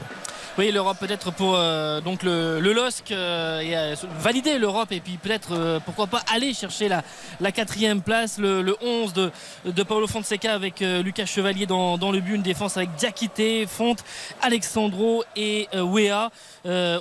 Oui, 0.59 0.73
l'Europe 0.73 0.97
peut-être 0.99 1.31
pour 1.31 1.55
euh, 1.55 2.01
donc 2.01 2.25
le, 2.25 2.59
LOSC 2.59 3.13
euh, 3.13 3.63
euh, 3.63 3.95
valider 4.19 4.59
l'Europe 4.59 4.91
et 4.91 4.99
puis 4.99 5.17
peut-être 5.17 5.81
pourquoi 5.85 6.09
pas 6.09 6.21
aller 6.35 6.53
chercher 6.53 6.89
la, 6.89 7.05
la 7.39 7.53
quatrième 7.53 8.03
place, 8.03 8.39
le, 8.39 8.61
le 8.61 8.77
11 8.83 9.13
de, 9.13 9.83
Paolo 9.85 10.09
Fonseca 10.09 10.53
avec 10.53 10.81
Lucas 10.81 11.27
Chevalier 11.27 11.67
dans, 11.67 12.11
le 12.11 12.19
but, 12.19 12.35
une 12.35 12.43
défense 12.43 12.77
avec 12.77 12.93
Diakité, 12.97 13.67
Fonte, 13.69 14.03
Alexandro 14.43 15.23
et 15.37 15.69
Wea. 15.73 16.33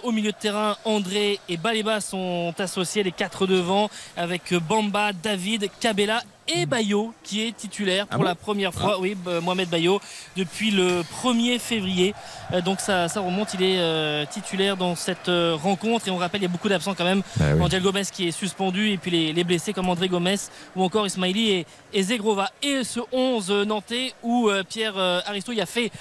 Au 0.03 0.11
milieu 0.11 0.31
de 0.31 0.37
terrain, 0.37 0.77
André 0.85 1.39
et 1.49 1.57
Baleba 1.57 1.99
sont 1.99 2.53
associés, 2.59 3.01
les 3.01 3.11
quatre 3.11 3.47
devant, 3.47 3.89
avec 4.15 4.53
Bamba, 4.53 5.13
David, 5.13 5.71
Cabella 5.79 6.21
et 6.47 6.65
Bayo 6.65 7.13
qui 7.23 7.45
est 7.45 7.55
titulaire 7.55 8.07
pour 8.07 8.15
Ah 8.15 8.17
bon 8.19 8.23
la 8.23 8.35
première 8.35 8.73
fois, 8.73 8.99
oui, 8.99 9.15
Mohamed 9.43 9.69
Bayo, 9.69 9.99
depuis 10.35 10.71
le 10.71 11.01
1er 11.01 11.59
février. 11.59 12.13
Euh, 12.53 12.61
donc 12.61 12.79
ça, 12.79 13.07
ça 13.07 13.19
remonte, 13.19 13.53
il 13.53 13.63
est 13.63 13.79
euh, 13.79 14.25
titulaire 14.25 14.77
dans 14.77 14.95
cette 14.95 15.29
euh, 15.29 15.55
rencontre 15.61 16.07
et 16.07 16.11
on 16.11 16.17
rappelle 16.17 16.41
il 16.41 16.43
y 16.45 16.47
a 16.47 16.51
beaucoup 16.51 16.69
d'absents 16.69 16.93
quand 16.95 17.03
même. 17.03 17.21
Bah 17.37 17.45
oui. 17.55 17.61
Angel 17.61 17.81
Gomez 17.81 18.03
qui 18.11 18.27
est 18.27 18.31
suspendu 18.31 18.91
et 18.91 18.97
puis 18.97 19.11
les, 19.11 19.33
les 19.33 19.43
blessés 19.43 19.73
comme 19.73 19.89
André 19.89 20.07
Gomez 20.07 20.37
ou 20.75 20.83
encore 20.83 21.05
Ismaili 21.05 21.49
et, 21.51 21.65
et 21.93 22.03
Zegrova. 22.03 22.49
Et 22.61 22.83
ce 22.83 22.99
11 23.11 23.51
nantais 23.67 24.13
où 24.23 24.49
euh, 24.49 24.63
Pierre 24.63 24.97
euh, 24.97 25.19
Aristouille 25.25 25.61
a 25.61 25.65
fait 25.65 25.91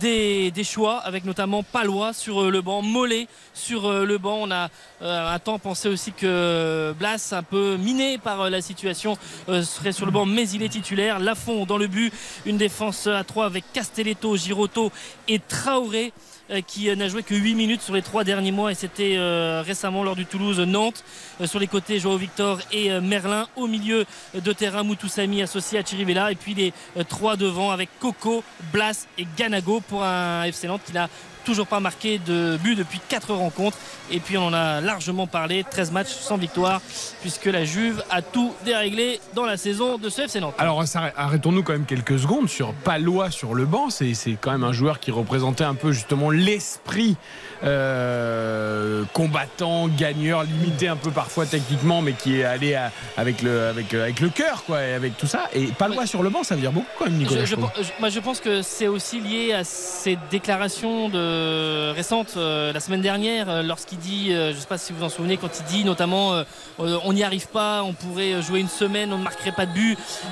des, 0.00 0.50
des 0.50 0.64
choix 0.64 0.98
avec 0.98 1.24
notamment 1.24 1.62
Palois 1.62 2.12
sur 2.12 2.50
le 2.50 2.60
banc, 2.60 2.82
Mollet 2.82 3.26
sur 3.54 3.90
le 3.90 4.18
banc. 4.18 4.38
On 4.42 4.50
a 4.50 4.68
un 5.00 5.38
temps 5.38 5.58
pensé 5.58 5.88
aussi 5.88 6.12
que 6.12 6.94
Blas, 6.98 7.32
un 7.32 7.42
peu 7.42 7.76
miné 7.76 8.18
par 8.18 8.50
la 8.50 8.60
situation, 8.60 9.16
serait 9.48 9.92
sur 9.96 10.06
le 10.06 10.12
banc, 10.12 10.26
mais 10.26 10.48
il 10.50 10.62
est 10.62 10.68
titulaire. 10.68 11.18
Lafont 11.18 11.64
dans 11.64 11.78
le 11.78 11.86
but, 11.86 12.12
une 12.44 12.58
défense 12.58 13.06
à 13.06 13.24
3 13.24 13.46
avec 13.46 13.64
Castelletto, 13.72 14.36
Girotto 14.36 14.92
et 15.26 15.38
Traoré 15.38 16.12
euh, 16.50 16.60
qui 16.60 16.88
euh, 16.88 16.94
n'a 16.94 17.08
joué 17.08 17.24
que 17.24 17.34
8 17.34 17.54
minutes 17.56 17.82
sur 17.82 17.92
les 17.92 18.02
trois 18.02 18.22
derniers 18.22 18.52
mois 18.52 18.70
et 18.70 18.76
c'était 18.76 19.16
euh, 19.16 19.64
récemment 19.66 20.04
lors 20.04 20.14
du 20.14 20.26
Toulouse-Nantes. 20.26 21.02
Sur 21.44 21.58
les 21.58 21.66
côtés, 21.66 21.98
Joao 21.98 22.16
Victor 22.16 22.60
et 22.70 23.00
Merlin. 23.00 23.48
Au 23.56 23.66
milieu 23.66 24.04
de 24.34 24.52
terrain, 24.52 24.84
Moutoussamy 24.84 25.42
associé 25.42 25.78
à 25.78 25.84
Chirivella. 25.84 26.30
Et 26.30 26.36
puis 26.36 26.54
les 26.54 26.72
euh, 26.96 27.02
trois 27.02 27.36
devant 27.36 27.72
avec 27.72 27.88
Coco, 27.98 28.44
Blas 28.72 29.08
et 29.18 29.26
Ganago 29.36 29.80
pour 29.80 30.04
un 30.04 30.44
FC 30.44 30.68
Nantes 30.68 30.82
qui 30.86 30.92
n'a 30.92 31.08
toujours 31.46 31.66
pas 31.66 31.80
marqué 31.80 32.18
de 32.18 32.58
but 32.62 32.74
depuis 32.74 33.00
4 33.08 33.32
rencontres. 33.32 33.78
Et 34.10 34.20
puis 34.20 34.36
on 34.36 34.48
en 34.48 34.52
a 34.52 34.80
largement 34.80 35.26
parlé, 35.26 35.64
13 35.68 35.92
matchs 35.92 36.10
sans 36.10 36.36
victoire, 36.36 36.82
puisque 37.22 37.46
la 37.46 37.64
Juve 37.64 38.02
a 38.10 38.20
tout 38.20 38.52
déréglé 38.64 39.20
dans 39.34 39.46
la 39.46 39.56
saison 39.56 39.96
de 39.96 40.10
ce 40.10 40.22
FC 40.22 40.40
Nantes. 40.40 40.54
Alors 40.58 40.84
arrêtons-nous 41.16 41.62
quand 41.62 41.72
même 41.72 41.86
quelques 41.86 42.18
secondes 42.18 42.48
sur 42.48 42.74
Palois 42.74 43.30
sur 43.30 43.54
le 43.54 43.64
banc. 43.64 43.88
C'est 43.90 44.36
quand 44.40 44.52
même 44.52 44.64
un 44.64 44.72
joueur 44.72 45.00
qui 45.00 45.10
représentait 45.10 45.64
un 45.64 45.74
peu 45.74 45.92
justement 45.92 46.30
l'esprit 46.30 47.16
euh, 47.64 49.04
combattant, 49.12 49.88
gagneur, 49.88 50.42
limité 50.44 50.88
un 50.88 50.96
peu 50.96 51.10
parfois 51.10 51.46
techniquement, 51.46 52.02
mais 52.02 52.12
qui 52.12 52.40
est 52.40 52.44
allé 52.44 52.74
à- 52.74 52.90
avec 53.16 53.42
le 53.42 53.68
avec 53.68 53.92
euh, 53.94 54.02
avec 54.04 54.20
le 54.20 54.28
cœur 54.28 54.64
quoi, 54.64 54.82
et 54.84 54.94
avec 54.94 55.16
tout 55.16 55.26
ça. 55.26 55.44
Et 55.54 55.66
Palois 55.66 56.06
sur 56.06 56.22
le 56.22 56.30
banc, 56.30 56.42
ça 56.42 56.54
veut 56.54 56.60
dire 56.60 56.72
beaucoup 56.72 56.86
quand 56.98 57.04
même, 57.06 57.14
Nicolas. 57.14 57.44
Je, 57.44 57.56
moi, 57.56 58.08
je 58.08 58.20
pense 58.20 58.40
que 58.40 58.62
c'est 58.62 58.88
aussi 58.88 59.20
lié 59.20 59.52
à 59.52 59.64
ces 59.64 60.18
déclarations 60.30 61.08
de, 61.08 61.90
récentes 61.92 62.34
euh, 62.36 62.72
la 62.72 62.80
semaine 62.80 63.00
dernière, 63.02 63.62
lorsqu'il 63.62 63.98
dit, 63.98 64.28
euh, 64.32 64.50
je 64.50 64.56
ne 64.56 64.60
sais 64.60 64.66
pas 64.66 64.78
si 64.78 64.92
vous 64.92 64.98
vous 65.00 65.04
en 65.04 65.08
souvenez, 65.08 65.36
quand 65.36 65.50
il 65.60 65.64
dit 65.64 65.84
notamment 65.84 66.42
on 66.78 67.12
n'y 67.12 67.22
arrive 67.24 67.48
pas, 67.48 67.82
on 67.82 67.92
pourrait 67.92 68.40
jouer 68.42 68.60
une 68.60 68.68
semaine, 68.68 69.12
on 69.12 69.18
ne 69.18 69.24
marquerait 69.24 69.52
pas 69.52 69.66
de 69.66 69.76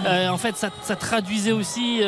euh, 0.06 0.28
en 0.28 0.38
fait, 0.38 0.56
ça, 0.56 0.70
ça 0.82 0.96
traduisait 0.96 1.52
aussi 1.52 2.00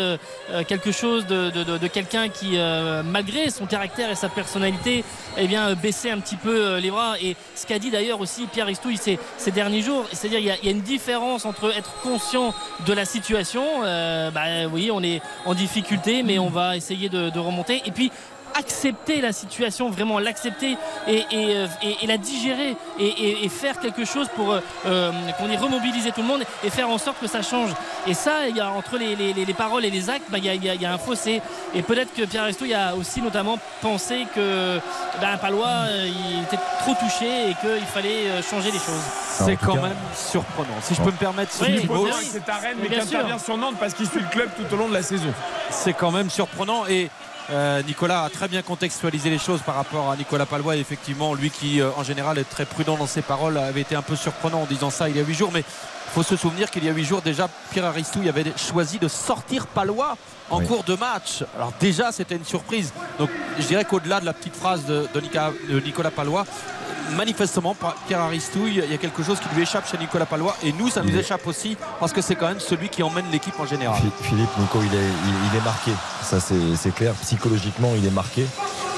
quelque 0.68 0.90
chose 0.90 1.26
de, 1.26 1.50
de- 1.50 1.64
de- 1.64 1.76
de 1.78 1.86
quelqu'un 1.86 2.28
qui, 2.28 2.56
malgré 3.04 3.50
son 3.50 3.66
caractère 3.66 4.10
et 4.10 4.14
sa 4.14 4.28
personnalité, 4.28 5.04
eh 5.38 5.46
bien, 5.46 5.68
euh, 5.68 5.74
baissait 5.74 6.10
un 6.10 6.18
petit 6.20 6.36
peu 6.36 6.54
euh, 6.54 6.80
les 6.80 6.90
bras. 6.90 7.14
Et 7.20 7.36
ce 7.54 7.66
qu'a 7.66 7.78
dit 7.78 7.90
d'ailleurs 7.90 8.20
aussi 8.20 8.46
Pierre 8.46 8.66
Ristouille 8.66 8.96
ces, 8.96 9.18
derniers 9.50 9.82
jours, 9.82 10.04
c'est-à-dire 10.12 10.38
il 10.38 10.46
y, 10.46 10.50
a- 10.50 10.56
il 10.62 10.64
y 10.66 10.68
a 10.68 10.72
une 10.72 10.80
différence 10.82 11.44
entre 11.44 11.76
être 11.76 11.94
conscient 12.02 12.54
de 12.86 12.92
la 12.92 13.04
situation, 13.04 13.64
euh, 13.84 14.30
bah, 14.30 14.66
oui, 14.72 14.90
on 14.92 15.02
est 15.02 15.20
en 15.44 15.54
difficulté, 15.54 16.22
mais 16.22 16.38
on 16.38 16.48
va 16.48 16.76
essayer 16.76 17.08
de 17.08 17.38
remonter. 17.38 17.82
Et 17.86 17.90
puis 17.90 18.10
accepter 18.58 19.20
la 19.20 19.32
situation, 19.32 19.90
vraiment 19.90 20.18
l'accepter 20.18 20.76
et, 21.06 21.16
et, 21.16 21.24
euh, 21.56 21.66
et- 21.82 21.96
et 22.02 22.06
la 22.06 22.16
digérer 22.18 22.76
et, 22.98 23.04
et- 23.06 23.44
et 23.44 23.48
faire 23.48 23.78
quelque 23.80 24.04
chose 24.04 24.28
pour 24.34 24.52
euh, 24.52 24.60
euh, 24.86 25.12
qu'on 25.38 25.48
y 25.50 25.56
remobiliser 25.56 26.10
tout 26.12 26.22
le 26.22 26.26
monde 26.28 26.42
et 26.64 26.70
faire 26.70 26.88
en 26.88 26.98
sorte 26.98 27.18
que 27.20 27.26
ça 27.26 27.42
change. 27.42 27.70
Et 28.06 28.14
ça, 28.14 28.48
il 28.48 28.56
y 28.56 28.60
a, 28.60 28.70
entre 28.70 28.96
les, 28.98 29.16
les- 29.16 29.32
les- 29.32 29.44
les 29.44 29.54
paroles 29.54 29.84
et 29.84 29.90
les 29.90 30.08
actes, 30.10 30.26
bah, 30.30 30.38
il, 30.38 30.44
y 30.44 30.48
a, 30.48 30.54
il 30.54 30.64
y 30.64 30.70
a- 30.70 30.74
il 30.74 30.80
y 30.82 30.86
a 30.86 30.92
un 30.92 30.98
fossé. 30.98 31.40
Et 31.74 31.82
peut-être 31.82 32.14
que 32.14 32.22
Pierre 32.22 32.44
Restou 32.44 32.64
a 32.74 32.94
aussi 32.94 33.20
notamment 33.22 33.58
pensé 33.82 34.26
que 34.34 34.78
ben, 35.20 35.36
Palois 35.38 35.84
il 36.04 36.42
était 36.42 36.58
trop 36.80 36.94
touché 36.94 37.50
et 37.50 37.54
qu'il 37.60 37.86
fallait 37.86 38.42
changer 38.48 38.70
les 38.70 38.78
choses. 38.78 39.02
C'est 39.44 39.56
quand 39.56 39.74
même 39.76 39.96
surprenant. 40.14 40.68
Si 40.82 40.94
je 40.94 41.00
peux 41.02 41.10
me 41.10 41.16
permettre, 41.16 41.52
Oui, 41.62 41.80
il 41.82 41.90
avec 41.90 42.26
cette 42.30 42.48
arène, 42.48 42.76
mais 42.82 42.88
bien 42.88 43.00
qui 43.00 43.14
intervient 43.14 43.38
sur 43.38 43.56
Nantes 43.56 43.76
parce 43.78 43.94
qu'il 43.94 44.06
suit 44.06 44.20
le 44.20 44.28
club 44.28 44.48
tout 44.56 44.74
au 44.74 44.78
long 44.78 44.88
de 44.88 44.94
la 44.94 45.02
saison. 45.02 45.32
c'est 45.70 45.92
quand 45.92 46.10
même 46.10 46.30
surprenant 46.30 46.86
et 46.86 47.10
euh, 47.50 47.82
Nicolas 47.82 48.24
a 48.24 48.30
très 48.30 48.48
bien 48.48 48.62
contextualisé 48.62 49.30
les 49.30 49.38
choses 49.38 49.60
par 49.62 49.76
rapport 49.76 50.10
à 50.10 50.16
Nicolas 50.16 50.46
Palois. 50.46 50.76
Effectivement, 50.76 51.34
lui 51.34 51.50
qui 51.50 51.80
euh, 51.80 51.90
en 51.96 52.02
général 52.02 52.38
est 52.38 52.48
très 52.48 52.64
prudent 52.64 52.96
dans 52.96 53.06
ses 53.06 53.22
paroles 53.22 53.56
avait 53.56 53.82
été 53.82 53.94
un 53.94 54.02
peu 54.02 54.16
surprenant 54.16 54.62
en 54.62 54.66
disant 54.66 54.90
ça 54.90 55.08
il 55.08 55.16
y 55.16 55.20
a 55.20 55.22
huit 55.22 55.34
jours. 55.34 55.50
Mais 55.52 55.64
faut 56.16 56.22
se 56.22 56.36
souvenir 56.36 56.70
qu'il 56.70 56.82
y 56.82 56.88
a 56.88 56.92
huit 56.92 57.04
jours 57.04 57.20
déjà, 57.20 57.46
Pierre 57.70 57.84
Aristouille 57.84 58.30
avait 58.30 58.44
choisi 58.56 58.98
de 58.98 59.06
sortir 59.06 59.66
Palois 59.66 60.16
en 60.50 60.60
cours 60.62 60.82
de 60.82 60.94
match. 60.96 61.44
Alors 61.54 61.74
déjà, 61.78 62.10
c'était 62.10 62.36
une 62.36 62.44
surprise. 62.46 62.94
Donc 63.18 63.28
je 63.58 63.66
dirais 63.66 63.84
qu'au-delà 63.84 64.18
de 64.20 64.24
la 64.24 64.32
petite 64.32 64.56
phrase 64.56 64.86
de, 64.86 65.06
de 65.12 65.20
Nica- 65.20 65.52
de 65.68 65.78
Nicolas 65.78 66.10
Palois, 66.10 66.46
manifestement, 67.16 67.76
Pierre 68.08 68.20
Aristouille, 68.20 68.80
il 68.82 68.90
y 68.90 68.94
a 68.94 68.96
quelque 68.96 69.22
chose 69.22 69.38
qui 69.40 69.54
lui 69.54 69.62
échappe 69.64 69.86
chez 69.90 69.98
Nicolas 69.98 70.24
Palois. 70.24 70.56
Et 70.62 70.72
nous, 70.72 70.88
ça 70.88 71.02
nous 71.02 71.14
est- 71.14 71.20
échappe 71.20 71.46
aussi 71.46 71.76
parce 72.00 72.14
que 72.14 72.22
c'est 72.22 72.34
quand 72.34 72.48
même 72.48 72.60
celui 72.60 72.88
qui 72.88 73.02
emmène 73.02 73.26
l'équipe 73.30 73.60
en 73.60 73.66
général. 73.66 74.00
Phi- 74.00 74.24
Philippe, 74.28 74.56
Nico, 74.58 74.78
il 74.82 74.94
est, 74.94 74.98
il, 75.26 75.34
il 75.52 75.58
est 75.58 75.64
marqué. 75.64 75.90
Ça, 76.22 76.40
c'est 76.40 76.54
c'est 76.76 76.94
clair. 76.94 77.12
Psychologiquement, 77.20 77.90
il 77.94 78.06
est 78.06 78.10
marqué. 78.22 78.46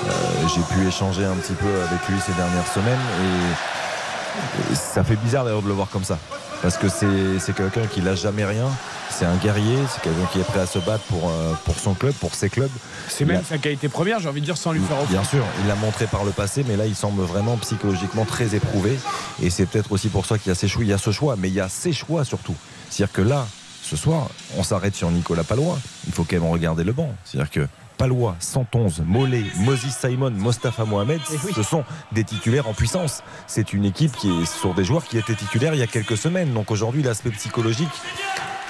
Euh, 0.06 0.10
J'ai 0.54 0.60
pu 0.72 0.86
échanger 0.86 1.24
un 1.24 1.34
petit 1.34 1.54
peu 1.54 1.66
avec 1.66 2.08
lui 2.08 2.16
ces 2.24 2.32
dernières 2.34 2.68
semaines 2.72 3.04
et, 3.24 4.72
et 4.72 4.76
ça 4.76 5.02
fait 5.02 5.16
bizarre 5.16 5.42
d'ailleurs 5.44 5.62
de 5.62 5.68
le 5.68 5.74
voir 5.74 5.88
comme 5.90 6.04
ça. 6.04 6.16
Parce 6.62 6.76
que 6.76 6.88
c'est 6.88 7.38
c'est 7.38 7.54
quelqu'un 7.54 7.86
qui 7.86 8.00
lâche 8.00 8.22
jamais 8.22 8.44
rien. 8.44 8.66
C'est 9.10 9.24
un 9.24 9.36
guerrier. 9.36 9.78
C'est 9.92 10.02
quelqu'un 10.02 10.26
qui 10.32 10.40
est 10.40 10.44
prêt 10.44 10.60
à 10.60 10.66
se 10.66 10.78
battre 10.78 11.04
pour, 11.04 11.28
euh, 11.28 11.52
pour 11.64 11.78
son 11.78 11.94
club, 11.94 12.12
pour 12.14 12.34
ses 12.34 12.48
clubs. 12.48 12.70
C'est 13.08 13.24
même 13.24 13.42
sa 13.44 13.58
qualité 13.58 13.88
première, 13.88 14.20
j'ai 14.20 14.28
envie 14.28 14.40
de 14.40 14.46
dire, 14.46 14.56
sans 14.56 14.72
lui 14.72 14.80
faire 14.80 14.96
offense. 14.96 15.10
Bien 15.10 15.24
sûr, 15.24 15.44
il 15.60 15.68
l'a 15.68 15.74
montré 15.76 16.06
par 16.06 16.24
le 16.24 16.30
passé, 16.30 16.64
mais 16.66 16.76
là, 16.76 16.86
il 16.86 16.94
semble 16.94 17.22
vraiment 17.22 17.56
psychologiquement 17.56 18.24
très 18.24 18.54
éprouvé. 18.54 18.98
Et 19.42 19.50
c'est 19.50 19.66
peut-être 19.66 19.92
aussi 19.92 20.08
pour 20.08 20.26
ça 20.26 20.38
qu'il 20.38 20.48
y 20.48 20.52
a 20.52 20.54
ces 20.54 20.68
choix. 20.68 20.84
Il 20.84 20.90
y 20.90 20.92
a 20.92 20.98
ce 20.98 21.10
choix, 21.10 21.36
mais 21.36 21.48
il 21.48 21.54
y 21.54 21.60
a 21.60 21.68
ses 21.68 21.92
choix 21.92 22.24
surtout. 22.24 22.54
C'est-à-dire 22.90 23.12
que 23.12 23.22
là, 23.22 23.46
ce 23.82 23.96
soir, 23.96 24.28
on 24.56 24.62
s'arrête 24.62 24.94
sur 24.94 25.10
Nicolas 25.10 25.44
Palois. 25.44 25.78
Il 26.06 26.12
faut 26.12 26.24
quand 26.24 26.36
même 26.36 26.50
regarder 26.50 26.84
le 26.84 26.92
banc. 26.92 27.10
C'est-à-dire 27.24 27.50
que 27.50 27.68
Palois, 27.98 28.36
111, 28.38 29.02
Mollet, 29.04 29.42
Moses 29.56 29.90
Simon, 29.90 30.30
Mostafa 30.30 30.84
Mohamed, 30.84 31.20
ce 31.54 31.62
sont 31.64 31.84
des 32.12 32.22
titulaires 32.22 32.68
en 32.68 32.72
puissance. 32.72 33.24
C'est 33.48 33.72
une 33.72 33.84
équipe 33.84 34.12
qui 34.12 34.30
est 34.30 34.46
sur 34.46 34.72
des 34.72 34.84
joueurs 34.84 35.04
qui 35.04 35.18
étaient 35.18 35.34
titulaires 35.34 35.74
il 35.74 35.80
y 35.80 35.82
a 35.82 35.88
quelques 35.88 36.16
semaines. 36.16 36.52
Donc 36.54 36.70
aujourd'hui, 36.70 37.02
l'aspect 37.02 37.30
psychologique, 37.30 37.88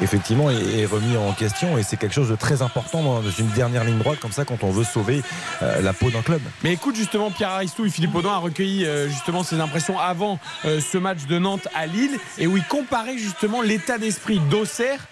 effectivement, 0.01 0.51
est, 0.51 0.81
est 0.81 0.87
remis 0.87 1.17
en 1.19 1.33
question 1.33 1.77
et 1.77 1.83
c'est 1.83 1.99
quelque 1.99 2.15
chose 2.15 2.31
de 2.31 2.37
très 2.37 2.63
important 2.63 3.03
dans 3.03 3.23
une 3.23 3.49
dernière 3.49 3.85
ligne 3.85 3.99
droite 3.99 4.19
comme 4.19 4.33
ça 4.33 4.47
quand 4.47 4.65
on 4.65 4.71
veut 4.71 4.85
sauver 4.85 5.23
euh, 5.63 5.83
la 5.83 5.93
peau 5.93 6.11
d'un 6.11 6.23
club. 6.23 6.41
Mais 6.65 6.73
écoute 6.73 6.97
justement 6.97 7.31
Pierre 7.31 7.51
Aristou 7.51 7.85
et 7.85 7.91
Philippe 7.91 8.15
Audin 8.15 8.31
a 8.31 8.39
recueilli 8.39 8.87
euh, 8.87 9.09
justement 9.09 9.43
ses 9.43 9.61
impressions 9.61 9.99
avant 9.99 10.39
euh, 10.65 10.81
ce 10.81 10.97
match 10.97 11.27
de 11.27 11.39
Nantes 11.39 11.69
à 11.75 11.85
Lille 11.85 12.19
et 12.39 12.47
où 12.47 12.57
il 12.57 12.65
comparait 12.65 13.19
justement 13.19 13.61
l'état 13.61 13.99
d'esprit 13.99 14.41
d'Auxerre 14.51 15.07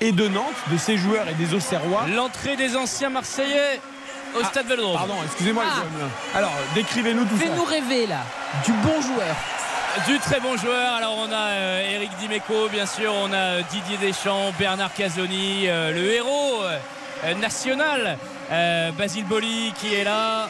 et 0.00 0.12
de 0.12 0.28
Nantes, 0.28 0.54
de 0.70 0.76
ses 0.78 0.96
joueurs 0.96 1.26
et 1.28 1.34
des 1.34 1.54
Auxerrois. 1.54 2.06
L'entrée 2.14 2.56
des 2.56 2.76
anciens 2.76 3.10
Marseillais 3.10 3.80
au 4.38 4.44
stade 4.44 4.66
Vélodrome. 4.66 4.96
Pardon, 4.96 5.16
excusez-moi 5.24 5.64
les 5.64 5.70
Ah. 6.34 6.38
Alors, 6.38 6.52
décrivez-nous 6.74 7.24
tout 7.24 7.36
ça. 7.36 7.44
Fais-nous 7.44 7.64
rêver 7.64 8.06
là. 8.06 8.18
Du 8.64 8.72
bon 8.72 9.00
joueur. 9.02 9.36
Du 10.06 10.18
très 10.20 10.38
bon 10.40 10.56
joueur. 10.56 10.94
Alors 10.94 11.16
on 11.18 11.32
a 11.32 11.36
euh, 11.50 11.94
Eric 11.96 12.10
Dimeco, 12.20 12.68
bien 12.70 12.86
sûr, 12.86 13.12
on 13.12 13.32
a 13.32 13.36
euh, 13.36 13.62
Didier 13.70 13.96
Deschamps, 13.96 14.52
Bernard 14.58 14.94
Casoni, 14.94 15.64
euh, 15.66 15.92
le 15.92 16.12
héros 16.12 16.62
euh, 16.62 17.34
national, 17.34 18.16
euh, 18.52 18.92
Basile 18.92 19.24
Boli 19.24 19.72
qui 19.80 19.94
est 19.94 20.04
là. 20.04 20.48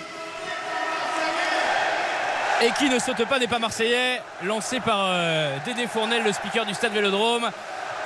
Et 2.63 2.71
qui 2.79 2.91
ne 2.91 2.99
saute 2.99 3.25
pas, 3.25 3.39
n'est 3.39 3.47
pas 3.49 3.59
marseillais, 3.59 4.21
lancé 4.45 4.81
par 4.81 5.07
euh, 5.07 5.57
Dédé 5.65 5.87
Fournel, 5.87 6.23
le 6.23 6.33
speaker 6.35 6.67
du 6.67 6.75
stade 6.75 6.93
Vélodrome. 6.93 7.49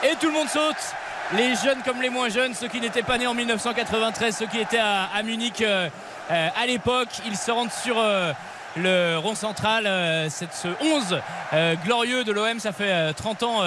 Et 0.04 0.14
tout 0.20 0.26
le 0.28 0.32
monde 0.32 0.48
saute, 0.48 0.94
les 1.36 1.54
jeunes 1.56 1.82
comme 1.84 2.00
les 2.02 2.10
moins 2.10 2.28
jeunes, 2.28 2.54
ceux 2.54 2.68
qui 2.68 2.80
n'étaient 2.80 3.02
pas 3.02 3.18
nés 3.18 3.26
en 3.26 3.34
1993, 3.34 4.36
ceux 4.36 4.46
qui 4.46 4.58
étaient 4.58 4.78
à, 4.78 5.04
à 5.14 5.22
Munich 5.22 5.60
euh, 5.62 5.88
euh, 6.30 6.48
à 6.60 6.66
l'époque. 6.66 7.08
Ils 7.26 7.36
se 7.36 7.50
rendent 7.50 7.72
sur 7.72 7.96
euh, 7.98 8.32
le 8.76 9.16
rond 9.18 9.34
central, 9.34 9.84
cette, 10.30 10.52
ce 10.54 10.68
11 10.80 11.18
euh, 11.52 11.74
glorieux 11.84 12.24
de 12.24 12.32
l'OM. 12.32 12.58
Ça 12.60 12.72
fait 12.72 12.90
euh, 12.90 13.12
30 13.12 13.42
ans 13.42 13.60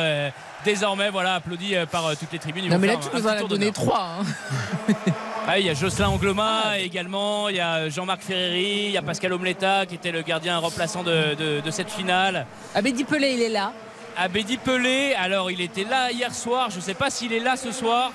désormais, 0.66 1.10
voilà, 1.10 1.36
applaudi 1.36 1.76
par 1.91 2.16
toutes 2.18 2.32
les 2.32 2.39
tribunes. 2.39 2.66
Ils 2.66 2.72
Non 2.72 2.80
mais 2.80 2.88
là 2.88 2.95
tu 2.97 3.08
nous 3.16 3.26
en 3.26 3.30
as 3.30 3.36
donné 3.41 3.72
d'honneur. 3.72 3.74
trois. 3.74 4.10
hein. 4.20 4.93
Ah, 5.49 5.58
il 5.60 5.66
y 5.66 5.70
a 5.70 5.74
Jocelyn 5.74 6.10
Angloma 6.10 6.78
également, 6.78 7.47
il 7.47 7.55
y 7.55 7.62
a 7.62 7.88
Jean-Marc 7.88 8.20
Ferreri, 8.22 8.88
il 8.88 8.91
y 8.91 8.97
a 8.97 9.01
Pascal 9.01 9.32
Omeletta 9.32 9.86
qui 9.86 9.95
était 9.95 10.12
le 10.12 10.22
gardien 10.22 10.58
remplaçant 10.58 11.03
de, 11.03 11.36
de- 11.36 11.62
de 11.62 11.72
cette 11.72 11.89
finale. 11.89 12.45
Abedi 12.76 13.05
Pelé 13.05 13.30
il 13.32 13.41
est 13.41 13.47
là. 13.47 13.72
Abedi 14.18 14.57
Pelé, 14.57 15.13
alors 15.15 15.51
il 15.51 15.61
était 15.61 15.84
là 15.84 16.11
hier 16.11 16.34
soir, 16.34 16.70
je 16.72 16.78
ne 16.78 16.82
sais 16.82 16.93
pas 16.95 17.09
s'il 17.09 17.34
est 17.34 17.39
là 17.39 17.55
ce 17.55 17.72
soir. 17.72 18.11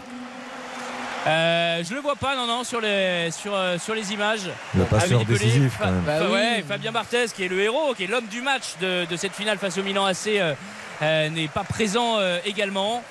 Euh, 1.24 1.84
je 1.88 1.94
le 1.94 2.00
vois 2.00 2.16
pas, 2.16 2.34
non, 2.34 2.46
non, 2.48 2.64
sur 2.64 2.80
les, 2.80 3.30
sur, 3.30 3.54
euh, 3.54 3.78
sur 3.78 3.94
les 3.94 4.12
images. 4.12 4.50
Le 4.74 4.82
passeur 4.84 5.24
décisif, 5.24 5.72
Fa- 5.78 5.84
quand 5.84 5.90
même. 5.92 6.02
Fa- 6.04 6.18
Bah 6.18 6.26
oui. 6.26 6.32
ouais, 6.32 6.64
Fabien 6.66 6.90
Barthez, 6.90 7.26
qui 7.32 7.44
est 7.44 7.48
le 7.48 7.60
héros, 7.60 7.94
qui 7.96 8.04
est 8.04 8.06
l'homme 8.08 8.26
du 8.26 8.42
match 8.42 8.74
de, 8.80 9.04
de 9.04 9.16
cette 9.16 9.32
finale 9.34 9.58
face 9.58 9.78
au 9.78 9.84
Milan 9.84 10.04
AC, 10.06 10.26
euh, 10.26 10.54
euh, 11.02 11.28
n'est 11.30 11.46
pas 11.46 11.62
présent 11.62 12.16
euh, 12.18 12.38
également. 12.44 13.04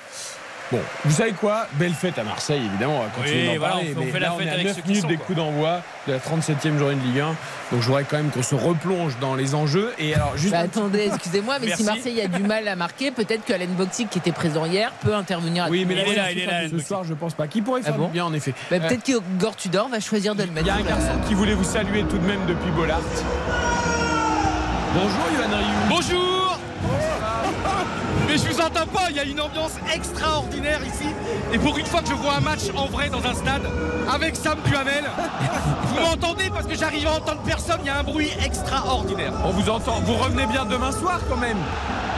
Bon, 0.72 0.80
vous 1.04 1.10
savez 1.12 1.32
quoi? 1.32 1.66
Belle 1.74 1.92
fête 1.92 2.18
à 2.18 2.24
Marseille, 2.24 2.62
évidemment, 2.64 3.00
on 3.00 3.02
va 3.02 3.08
continuer 3.10 3.42
Oui, 3.42 3.52
d'en 3.52 3.58
voilà, 3.58 3.74
parler. 3.74 3.88
on 3.90 3.92
fait- 3.92 3.98
on 4.00 4.04
mais 4.06 4.10
fait 4.10 4.20
la 4.20 4.26
là, 4.28 4.34
fête 4.38 4.46
est 4.46 4.50
à 4.50 4.52
avec 4.54 4.66
9 4.68 4.74
ceux 4.76 4.80
qui 4.82 4.88
minutes 4.88 5.02
sont, 5.02 5.08
des 5.08 5.16
quoi. 5.16 5.26
coups 5.26 5.36
d'envoi 5.38 5.80
de 6.06 6.12
la 6.14 6.18
37e 6.18 6.78
journée 6.78 6.94
de 6.94 7.00
Ligue 7.02 7.20
1. 7.20 7.26
Donc 7.26 7.36
je 7.82 7.86
voudrais 7.86 8.04
quand 8.04 8.16
même 8.16 8.30
qu'on 8.30 8.42
se 8.42 8.54
replonge 8.54 9.18
dans 9.20 9.34
les 9.34 9.54
enjeux. 9.54 9.92
Et 9.98 10.14
alors, 10.14 10.32
juste 10.36 10.52
Bah, 10.52 10.60
attendez, 10.60 11.10
excusez-moi, 11.12 11.58
mais 11.60 11.66
Merci. 11.66 11.82
si 11.82 11.86
Marseille 11.90 12.20
a 12.22 12.28
du 12.28 12.42
mal 12.42 12.66
à 12.68 12.74
marquer, 12.74 13.10
peut-être 13.10 13.44
que 13.44 13.52
Alain 13.52 13.66
Boxic 13.76 14.08
qui 14.08 14.18
était 14.18 14.32
présent 14.32 14.64
hier 14.64 14.90
peut 15.04 15.14
intervenir. 15.14 15.64
à 15.64 15.68
Oui, 15.68 15.84
mais 15.86 15.94
moment. 15.96 16.06
là, 16.16 16.68
ce 16.70 16.78
soir, 16.78 17.04
je 17.04 17.12
pense 17.12 17.34
pas. 17.34 17.46
Qui 17.48 17.60
pourrait 17.60 17.82
faire 17.82 17.92
Ah 17.94 17.98
bon 17.98 18.06
du 18.06 18.12
bien, 18.12 18.24
en 18.24 18.32
effet 18.32 18.54
Bah, 18.70 18.78
Euh, 18.80 18.88
peut-être 18.88 19.04
que 19.04 19.12
Igor 19.36 19.54
Tudor 19.56 19.88
va 19.90 20.00
choisir 20.00 20.34
de 20.34 20.42
le 20.44 20.52
mettre. 20.52 20.66
Il 20.66 20.68
y 20.68 20.70
a 20.70 20.76
un 20.76 20.80
garçon 20.88 21.18
qui 21.28 21.34
voulait 21.34 21.52
vous 21.54 21.64
saluer 21.64 22.02
tout 22.04 22.16
de 22.16 22.26
même 22.26 22.40
depuis 22.48 22.70
Bollard. 22.70 23.00
Bonjour, 24.94 25.20
Yohan. 25.36 25.58
Bonjour 25.90 26.58
Mais 28.26 28.38
je 28.38 28.48
vous 28.48 28.60
entends 28.60 28.86
pas, 28.86 29.10
il 29.10 29.16
y 29.16 29.20
a 29.20 29.24
une 29.24 29.40
ambiance 29.40 29.72
extraordinaire 29.94 30.80
ici. 30.84 31.08
Et 31.52 31.58
pour 31.58 31.76
une 31.78 31.86
fois 31.86 32.00
que 32.00 32.08
je 32.08 32.14
vois 32.14 32.34
un 32.36 32.40
match 32.40 32.62
en 32.76 32.86
vrai 32.86 33.08
dans 33.10 33.24
un 33.24 33.34
stade, 33.34 33.62
avec 34.12 34.36
Sam 34.36 34.58
Duhamel, 34.64 35.04
vous 35.86 36.00
m'entendez 36.00 36.50
parce 36.50 36.66
que 36.66 36.74
j'arrive 36.74 37.06
à 37.06 37.16
entendre 37.16 37.42
personne, 37.44 37.78
il 37.82 37.86
y 37.86 37.90
a 37.90 37.98
un 37.98 38.02
bruit 38.02 38.30
extraordinaire. 38.44 39.32
On 39.44 39.50
vous 39.50 39.68
entend. 39.68 40.00
Vous 40.04 40.14
revenez 40.14 40.46
bien 40.46 40.64
demain 40.64 40.92
soir 40.92 41.20
quand 41.28 41.36
même 41.36 41.58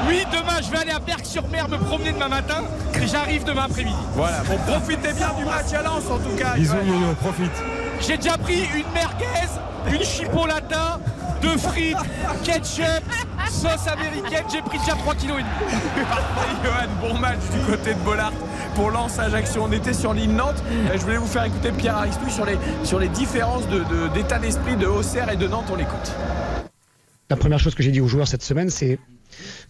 Oui, 0.09 0.23
demain 0.33 0.61
je 0.63 0.71
vais 0.71 0.79
aller 0.79 0.93
à 0.93 0.99
Berck-sur-Mer 0.99 1.69
me 1.69 1.79
promener 1.79 2.13
demain 2.13 2.29
matin 2.29 2.63
et 3.01 3.07
j'arrive 3.07 3.45
demain 3.45 3.65
après-midi. 3.65 3.97
Voilà, 4.15 4.43
bon, 4.45 4.57
profitez 4.67 5.13
bien 5.13 5.31
du 5.39 5.45
match 5.45 5.73
à 5.73 5.83
Lens 5.83 6.05
en 6.11 6.19
tout 6.19 6.37
cas. 6.37 6.55
Bisous. 6.55 6.75
Yo-Yo, 6.87 7.15
profite. 7.21 7.53
J'ai 8.01 8.17
déjà 8.17 8.37
pris 8.37 8.65
une 8.75 8.93
merguez, 8.93 9.49
une 9.93 10.03
chipolata, 10.05 10.99
deux 11.45 11.59
frites, 11.59 11.97
ketchup, 12.43 13.05
sauce 13.51 13.87
américaine, 13.87 14.45
j'ai 14.51 14.63
pris 14.63 14.79
déjà 14.79 14.93
3 14.93 15.15
kilos 15.15 15.39
et 15.39 15.43
demi. 15.43 16.05
Parfait, 16.09 16.55
Johan, 16.65 16.89
bon 17.09 17.19
match 17.19 17.39
du 17.53 17.59
côté 17.71 17.93
de 17.95 17.99
Bollard 18.01 18.33
pour 18.75 18.91
Lens 18.91 19.19
Ajaccio. 19.19 19.63
On 19.63 19.73
était 19.73 19.93
sur 19.93 20.15
l'île 20.15 20.35
Nantes. 20.35 20.63
Euh, 20.71 20.89
Je 20.95 21.01
voulais 21.03 21.19
vous 21.19 21.27
faire 21.27 21.45
écouter 21.45 21.71
Pierre 21.73 21.99
Aristouille 21.99 22.31
sur 22.31 22.47
les, 22.47 22.57
sur 22.83 22.99
les 22.99 23.09
différences 23.09 23.69
de- 23.69 23.81
de- 23.81 24.09
d'état 24.15 24.39
d'esprit 24.39 24.77
de 24.77 24.87
Auxerre 24.87 25.31
et 25.31 25.37
de 25.37 25.47
Nantes. 25.47 25.67
On 25.71 25.77
l'écoute. 25.77 26.13
La 27.31 27.37
première 27.37 27.59
chose 27.59 27.75
que 27.75 27.83
j'ai 27.83 27.91
dit 27.91 28.01
aux 28.01 28.09
joueurs 28.09 28.27
cette 28.29 28.43
semaine, 28.43 28.71
c'est 28.71 28.99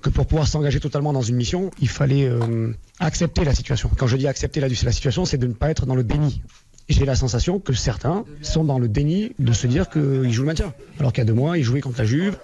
que 0.03 0.11
pour 0.11 0.27
pouvoir 0.27 0.47
s'engager 0.47 0.79
totalement 0.81 1.12
dans 1.12 1.22
une 1.22 1.37
mission, 1.37 1.70
il 1.81 1.89
fallait 1.89 2.25
euh, 2.29 2.72
accepter 3.01 3.45
la 3.45 3.55
situation. 3.55 3.91
Quand 3.99 4.07
je 4.07 4.16
dis 4.16 4.29
accepter 4.29 4.61
la, 4.61 4.68
la 4.68 4.93
situation, 4.93 5.25
c'est 5.25 5.39
de 5.39 5.47
ne 5.47 5.55
pas 5.55 5.70
être 5.70 5.87
dans 5.87 5.95
le 5.97 6.05
déni. 6.05 6.43
J'ai 6.89 7.05
la 7.05 7.16
sensation 7.16 7.59
que 7.61 7.72
certains 7.72 8.24
sont 8.43 8.64
dans 8.64 8.78
le 8.78 8.89
déni 8.89 9.32
de 9.39 9.53
se 9.53 9.66
dire 9.66 9.89
qu'ils 9.89 10.32
jouent 10.32 10.43
le 10.43 10.49
maintien. 10.49 10.74
Alors 10.99 11.12
qu'il 11.12 11.22
y 11.22 11.26
a 11.26 11.26
deux 11.26 11.35
mois, 11.35 11.57
ils 11.57 11.64
jouaient 11.64 11.80
contre 11.80 11.99
la 11.99 12.05
Juve. 12.05 12.37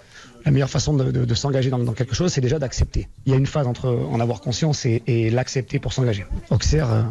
La 0.43 0.51
meilleure 0.51 0.69
façon 0.69 0.95
de, 0.95 1.33
s'engager 1.35 1.69
dans, 1.69 1.93
quelque 1.93 2.15
chose, 2.15 2.33
c'est 2.33 2.41
déjà 2.41 2.57
d'accepter. 2.57 3.07
Il 3.25 3.31
y 3.31 3.35
a 3.35 3.37
une 3.37 3.45
phase 3.45 3.67
entre 3.67 3.89
en 3.89 4.19
avoir 4.19 4.41
conscience 4.41 4.85
et, 4.85 5.29
l'accepter 5.29 5.77
pour 5.77 5.93
s'engager. 5.93 6.25
Auxerre 6.49 6.91
euh, 6.91 7.03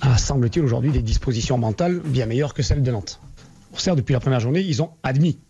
a, 0.00 0.16
semble-t-il, 0.16 0.64
aujourd'hui 0.64 0.92
des 0.92 1.02
dispositions 1.02 1.58
mentales 1.58 2.00
bien 2.04 2.26
meilleures 2.26 2.54
que 2.54 2.62
celles 2.62 2.82
de 2.82 2.90
Nantes. 2.92 3.20
Auxerre, 3.72 3.96
depuis 3.96 4.12
la 4.12 4.20
première 4.20 4.40
journée, 4.40 4.60
ils 4.60 4.82
ont 4.82 4.90
admis 5.02 5.40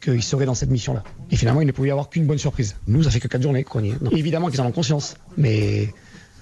qu'ils 0.00 0.22
seraient 0.22 0.46
dans 0.46 0.54
cette 0.54 0.70
mission-là. 0.70 1.02
Et 1.30 1.36
finalement, 1.36 1.62
il 1.62 1.66
ne 1.66 1.72
pouvait 1.72 1.88
y 1.88 1.90
avoir 1.90 2.10
qu'une 2.10 2.26
bonne 2.26 2.38
surprise. 2.38 2.76
Nous, 2.86 3.04
ça 3.04 3.10
fait 3.10 3.20
que 3.20 3.28
quatre 3.28 3.42
journées 3.42 3.64
qu'on 3.64 3.82
y 3.82 3.94
évidemment 4.12 4.50
qu'ils 4.50 4.60
en 4.60 4.66
ont 4.66 4.72
conscience. 4.72 5.16
Mais 5.38 5.88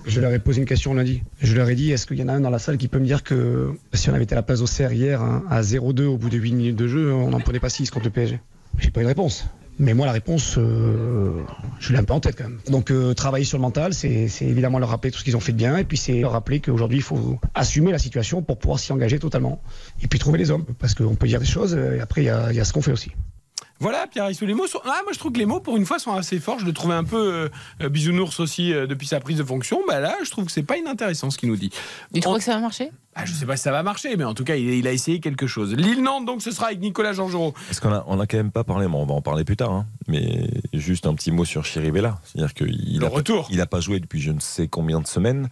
je 0.07 0.20
leur 0.20 0.32
ai 0.32 0.38
posé 0.38 0.61
une 0.61 0.66
question 0.66 0.94
lundi. 0.94 1.22
Je 1.40 1.54
leur 1.54 1.68
ai 1.68 1.74
dit, 1.74 1.90
est-ce 1.90 2.07
qu'il 2.07 2.18
y 2.18 2.22
en 2.22 2.28
a 2.28 2.32
un 2.32 2.40
dans 2.40 2.50
la 2.50 2.59
salle 2.59 2.78
qui 2.78 2.88
peut 2.88 2.98
me 2.98 3.04
dire 3.04 3.22
que 3.24 3.72
si 3.92 4.09
on 4.09 4.14
avait 4.14 4.24
été 4.24 4.34
à 4.34 4.36
la 4.36 4.42
place 4.42 4.61
d'Auxerre 4.61 4.92
hier 4.92 5.20
hein, 5.20 5.42
à 5.50 5.62
0-2 5.62 6.04
au 6.04 6.16
bout 6.16 6.30
de 6.30 6.38
8 6.38 6.52
minutes 6.52 6.76
de 6.76 6.86
jeu, 6.86 7.12
on 7.12 7.30
n'en 7.30 7.40
prenait 7.40 7.61
pas 7.61 7.68
6 7.68 7.90
contre 7.90 8.07
le 8.07 8.12
PSG 8.12 8.40
J'ai 8.78 8.90
pas 8.90 9.00
eu 9.00 9.04
de 9.04 9.09
réponse. 9.09 9.46
Mais 9.78 9.92
moi, 9.92 10.07
la 10.07 10.12
réponse, 10.12 10.54
euh, 10.57 11.42
je 11.80 11.92
l'ai 11.92 11.98
un 11.98 12.04
peu 12.04 12.14
en 12.14 12.20
tête 12.20 12.36
quand 12.36 12.44
même. 12.44 12.59
Donc, 12.68 12.90
euh, 12.90 13.12
travailler 13.12 13.44
sur 13.44 13.59
le 13.59 13.62
mental, 13.62 13.92
c'est 13.92 14.28
évidemment 14.40 14.78
leur 14.78 14.88
rappeler 14.88 15.11
tout 15.11 15.18
ce 15.18 15.24
qu'ils 15.24 15.36
ont 15.36 15.40
fait 15.40 15.52
de 15.52 15.59
bien. 15.59 15.76
Et 15.76 15.84
puis, 15.84 15.98
c'est 15.98 16.20
leur 16.20 16.32
rappeler 16.32 16.61
qu'aujourd'hui, 16.61 16.98
il 16.98 17.02
faut 17.02 17.38
assumer 17.54 17.92
la 17.92 17.98
situation 17.98 18.40
pour 18.40 18.59
pouvoir 18.59 18.78
s'y 18.78 18.92
engager 18.92 19.18
totalement. 19.18 19.61
Et 20.02 20.07
puis, 20.07 20.18
trouver 20.18 20.38
les 20.38 20.50
hommes. 20.50 20.64
Parce 20.78 20.94
qu'on 20.94 21.14
peut 21.14 21.26
dire 21.26 21.40
des 21.40 21.46
choses, 21.46 21.74
euh, 21.74 21.96
et 21.96 22.00
après, 22.00 22.22
il 22.22 22.26
y 22.26 22.30
a 22.30 22.64
ce 22.64 22.72
qu'on 22.72 22.80
fait 22.80 22.92
aussi. 22.92 23.11
Voilà, 23.78 24.06
Pierre 24.06 24.30
Issou, 24.30 24.46
les 24.46 24.54
mots 24.54 24.66
sont. 24.66 24.80
Ah, 24.84 25.00
moi, 25.04 25.12
je 25.12 25.18
trouve 25.18 25.32
que 25.32 25.38
les 25.38 25.44
mots, 25.46 25.60
pour 25.60 25.76
une 25.76 25.84
fois, 25.84 25.98
sont 25.98 26.12
assez 26.14 26.40
forts. 26.40 26.58
Je 26.58 26.64
le 26.64 26.72
trouvais 26.72 26.94
un 26.94 27.04
peu 27.04 27.16
euh, 27.34 27.48
euh, 27.82 27.88
bisounours 27.90 28.40
aussi 28.40 28.72
euh, 28.72 28.86
depuis 28.86 29.06
sa 29.06 29.20
prise 29.20 29.36
de 29.38 29.44
fonction. 29.44 29.80
Bah 29.86 30.00
là, 30.00 30.16
je 30.24 30.30
trouve 30.30 30.46
que 30.46 30.52
c'est 30.52 30.62
pas 30.62 30.78
inintéressant 30.78 31.28
ce 31.30 31.36
qu'il 31.36 31.50
nous 31.50 31.56
dit. 31.56 31.70
Tu 32.14 32.20
crois 32.20 32.38
que 32.38 32.44
ça 32.44 32.54
va 32.54 32.60
marcher? 32.60 32.90
Ah, 33.14 33.24
Je 33.26 33.32
sais 33.34 33.44
pas 33.46 33.56
si 33.56 33.62
ça 33.64 33.72
va 33.72 33.82
marcher, 33.82 34.16
mais 34.16 34.24
en 34.24 34.32
tout 34.34 34.44
cas, 34.44 34.56
il, 34.56 34.68
il 34.70 34.86
a 34.86 34.92
essayé 34.92 35.20
quelque 35.20 35.46
chose. 35.46 35.74
Lille-Nantes, 35.74 36.24
donc, 36.26 36.40
ce 36.42 36.50
sera 36.50 36.66
avec 36.68 36.80
Nicolas 36.80 37.12
Georgerot. 37.12 37.52
Parce 37.66 37.80
qu'on 37.80 37.92
a, 37.92 38.04
on 38.06 38.18
a 38.18 38.26
quand 38.26 38.36
même 38.38 38.50
pas 38.50 38.64
parlé, 38.64 38.88
mais 38.88 38.94
on 38.96 39.04
va 39.06 39.14
en 39.14 39.22
parler 39.22 39.44
plus 39.44 39.56
tard. 39.56 39.72
hein. 39.72 39.86
Mais 40.08 40.48
juste 40.72 41.06
un 41.06 41.14
petit 41.14 41.30
mot 41.30 41.44
sur 41.44 41.64
Chirivella. 41.64 42.18
C'est-à-dire 42.24 42.54
qu'il 42.54 42.98
Le 42.98 43.06
a, 43.06 43.08
retour. 43.10 43.46
il 43.50 43.60
a 43.60 43.66
pas 43.66 43.80
joué 43.80 44.00
depuis 44.00 44.20
je 44.22 44.32
ne 44.32 44.40
sais 44.40 44.68
combien 44.68 45.00
de 45.00 45.06
semaines. 45.06 45.48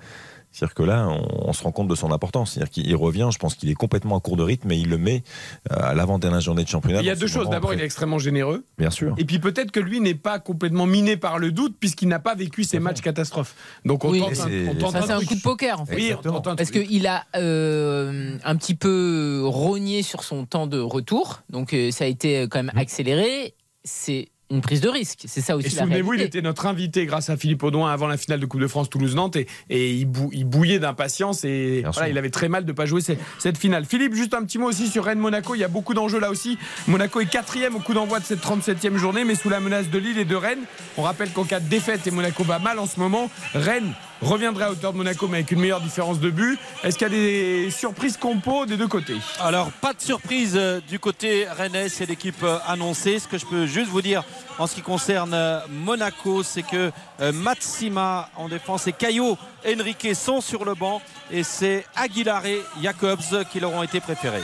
C'est-à-dire 0.54 0.74
que 0.74 0.82
là, 0.84 1.08
on, 1.08 1.48
on 1.48 1.52
se 1.52 1.62
rend 1.64 1.72
compte 1.72 1.88
de 1.88 1.94
son 1.96 2.12
importance. 2.12 2.52
C'est-à-dire 2.52 2.70
qu'il 2.70 2.94
revient, 2.96 3.28
je 3.32 3.38
pense 3.38 3.54
qu'il 3.56 3.68
est 3.70 3.74
complètement 3.74 4.16
à 4.16 4.20
court 4.20 4.36
de 4.36 4.42
rythme, 4.44 4.70
et 4.70 4.76
il 4.76 4.88
le 4.88 4.98
met 4.98 5.24
euh, 5.72 5.76
à 5.78 5.94
l'avant-dernière 5.94 6.40
journée 6.40 6.62
de 6.64 6.68
championnat. 6.68 7.00
Il 7.00 7.06
y 7.06 7.10
a 7.10 7.16
deux 7.16 7.26
choses. 7.26 7.50
D'abord, 7.50 7.74
il 7.74 7.80
est 7.80 7.84
extrêmement 7.84 8.18
généreux. 8.20 8.64
Bien 8.78 8.90
sûr. 8.90 9.14
Et 9.18 9.24
puis 9.24 9.40
peut-être 9.40 9.72
que 9.72 9.80
lui 9.80 10.00
n'est 10.00 10.14
pas 10.14 10.38
complètement 10.38 10.86
miné 10.86 11.16
par 11.16 11.38
le 11.38 11.50
doute 11.50 11.76
puisqu'il 11.78 12.06
n'a 12.08 12.20
pas 12.20 12.34
vécu 12.36 12.62
ces 12.64 12.78
matchs 12.78 13.00
catastrophes. 13.00 13.54
Donc 13.84 14.04
on 14.04 14.10
Oui. 14.10 14.20
tente 14.20 14.30
un, 14.30 14.34
c'est- 14.34 14.68
on 14.68 14.74
tente 14.76 14.92
Ça, 14.92 15.02
c'est 15.02 15.12
un 15.12 15.20
coup 15.24 15.34
de 15.34 15.40
poker 15.40 15.80
en 15.80 15.86
fait. 15.86 15.96
Oui, 15.96 16.12
on 16.24 16.40
tente 16.40 16.56
Parce 16.56 16.70
qu'il 16.70 17.06
a 17.08 17.24
euh, 17.36 18.36
un 18.44 18.56
petit 18.56 18.74
peu 18.74 19.42
rogné 19.44 20.02
sur 20.02 20.22
son 20.22 20.46
temps 20.46 20.66
de 20.66 20.78
retour, 20.78 21.42
donc 21.50 21.72
euh, 21.74 21.90
ça 21.90 22.04
a 22.04 22.06
été 22.06 22.46
quand 22.48 22.62
même 22.62 22.72
accéléré. 22.76 23.54
C'est 23.84 24.28
une 24.54 24.60
prise 24.62 24.80
de 24.80 24.88
risque, 24.88 25.20
c'est 25.26 25.40
ça 25.40 25.56
aussi 25.56 25.66
Et 25.66 25.70
souvenez-vous, 25.70 26.14
il 26.14 26.22
était 26.22 26.40
notre 26.42 26.66
invité 26.66 27.04
grâce 27.06 27.28
à 27.30 27.36
Philippe 27.36 27.62
Audouin 27.62 27.90
avant 27.92 28.06
la 28.06 28.16
finale 28.16 28.40
de 28.40 28.46
Coupe 28.46 28.60
de 28.60 28.66
France 28.66 28.88
Toulouse-Nantes 28.88 29.36
et, 29.36 29.46
et 29.68 29.92
il, 29.92 30.06
bou- 30.06 30.30
il 30.32 30.44
bouillait 30.44 30.78
d'impatience 30.78 31.44
et 31.44 31.82
voilà, 31.92 32.08
il 32.08 32.18
avait 32.18 32.30
très 32.30 32.48
mal 32.48 32.64
de 32.64 32.68
ne 32.72 32.76
pas 32.76 32.86
jouer 32.86 33.00
ces- 33.00 33.18
cette 33.38 33.58
finale. 33.58 33.84
Philippe, 33.84 34.14
juste 34.14 34.32
un 34.34 34.44
petit 34.44 34.58
mot 34.58 34.66
aussi 34.68 34.88
sur 34.88 35.04
Rennes-Monaco. 35.04 35.54
Il 35.54 35.58
y 35.60 35.64
a 35.64 35.68
beaucoup 35.68 35.92
d'enjeux 35.94 36.20
là 36.20 36.30
aussi. 36.30 36.58
Monaco 36.86 37.20
est 37.20 37.26
quatrième 37.26 37.74
au 37.76 37.80
coup 37.80 37.94
d'envoi 37.94 38.20
de 38.20 38.24
cette 38.24 38.40
37e 38.42 38.96
journée, 38.96 39.24
mais 39.24 39.34
sous 39.34 39.48
la 39.50 39.60
menace 39.60 39.90
de 39.90 39.98
Lille 39.98 40.18
et 40.18 40.24
de 40.24 40.36
Rennes. 40.36 40.62
On 40.96 41.02
rappelle 41.02 41.30
qu'en 41.30 41.44
cas 41.44 41.60
de 41.60 41.68
défaite, 41.68 42.06
et 42.06 42.10
Monaco 42.10 42.44
va 42.44 42.58
mal 42.58 42.78
en 42.78 42.86
ce 42.86 43.00
moment, 43.00 43.30
Rennes 43.54 43.92
reviendrait 44.22 44.64
à 44.64 44.70
hauteur 44.70 44.92
de 44.92 44.98
Monaco, 44.98 45.28
mais 45.28 45.38
avec 45.38 45.50
une 45.50 45.60
meilleure 45.60 45.80
différence 45.80 46.20
de 46.20 46.30
but. 46.30 46.58
Est-ce 46.82 46.98
qu'il 46.98 47.06
y 47.08 47.10
a 47.10 47.14
des 47.14 47.70
surprises 47.70 48.16
compo 48.16 48.66
des 48.66 48.76
deux 48.76 48.88
côtés 48.88 49.16
Alors, 49.40 49.70
pas 49.70 49.92
de 49.92 50.00
surprise 50.00 50.54
euh, 50.56 50.80
du 50.88 50.98
côté 50.98 51.46
rennais, 51.48 51.88
c'est 51.88 52.06
l'équipe 52.06 52.42
euh, 52.42 52.58
annoncée. 52.66 53.18
Ce 53.18 53.28
que 53.28 53.38
je 53.38 53.46
peux 53.46 53.66
juste 53.66 53.90
vous 53.90 54.02
dire 54.02 54.24
en 54.58 54.66
ce 54.66 54.74
qui 54.74 54.82
concerne 54.82 55.34
euh, 55.34 55.60
Monaco, 55.68 56.42
c'est 56.42 56.62
que 56.62 56.92
Matsima 57.32 58.28
en 58.36 58.48
défense 58.48 58.86
et 58.86 58.92
Caio 58.92 59.38
Henrique 59.66 60.08
sont 60.14 60.40
sur 60.40 60.64
le 60.64 60.74
banc 60.74 61.00
et 61.30 61.42
c'est 61.42 61.84
Aguilar 61.94 62.44
et 62.46 62.60
Jacobs 62.82 63.44
qui 63.50 63.60
leur 63.60 63.72
ont 63.72 63.82
été 63.82 64.00
préférés. 64.00 64.42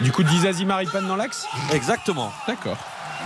Du 0.00 0.12
coup, 0.12 0.22
Dizazi 0.22 0.64
Maripane 0.64 1.06
dans 1.06 1.16
l'axe? 1.16 1.46
Exactement. 1.72 2.32
D'accord. 2.46 2.76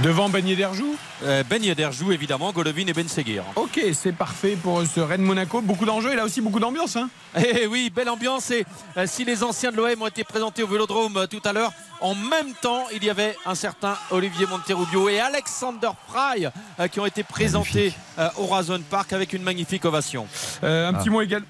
Devant 0.03 0.31
Ben 0.31 0.47
Yedderjou 0.47 0.97
Euh, 1.23 1.43
Ben 1.49 1.63
Yedderjou, 1.63 2.13
évidemment, 2.13 2.53
Golovin 2.53 2.87
et 2.87 2.93
Ben 2.95 3.07
Seguir. 3.07 3.43
Ok, 3.57 3.79
c'est 3.93 4.13
parfait 4.13 4.57
pour 4.63 4.83
ce 4.87 5.01
Rennes-Monaco. 5.01 5.61
Beaucoup 5.61 5.85
d'enjeux 5.85 6.13
et 6.13 6.17
là 6.17 6.25
aussi 6.25 6.41
beaucoup 6.41 6.59
d'ambiance. 6.61 6.97
Hein 6.97 7.11
Eh 7.37 7.67
oui, 7.67 7.91
belle 7.95 8.09
ambiance. 8.09 8.51
Et 8.51 8.65
euh, 8.97 9.05
si 9.07 9.27
les 9.27 9.43
anciens 9.45 9.71
de 9.71 9.77
l'OM 9.77 10.01
ont 10.01 10.07
été 10.07 10.25
présentés 10.25 10.63
au 10.63 10.67
Vélodrome 10.67 11.19
euh, 11.19 11.27
tout 11.27 11.43
à 11.45 11.53
l'heure, 11.53 11.73
en 12.01 12.15
même 12.15 12.55
temps, 12.63 12.85
il 12.95 13.05
y 13.05 13.11
avait 13.11 13.37
un 13.45 13.55
certain 13.55 13.99
Olivier 14.11 14.47
Monterrubio 14.47 15.11
et 15.11 15.21
Alexander 15.21 15.91
Fry 16.09 16.47
euh, 16.79 16.89
qui 16.89 16.99
ont 17.01 17.07
été 17.07 17.23
présentés 17.23 17.93
euh, 18.19 18.29
au 18.39 18.47
Razon 18.47 18.81
Park 18.89 19.13
avec 19.13 19.35
une 19.35 19.43
magnifique 19.43 19.85
ovation. 19.85 20.27
Euh, 20.65 20.89
un 20.89 20.95
petit 20.95 21.11
mot 21.11 21.21
égal. 21.21 21.43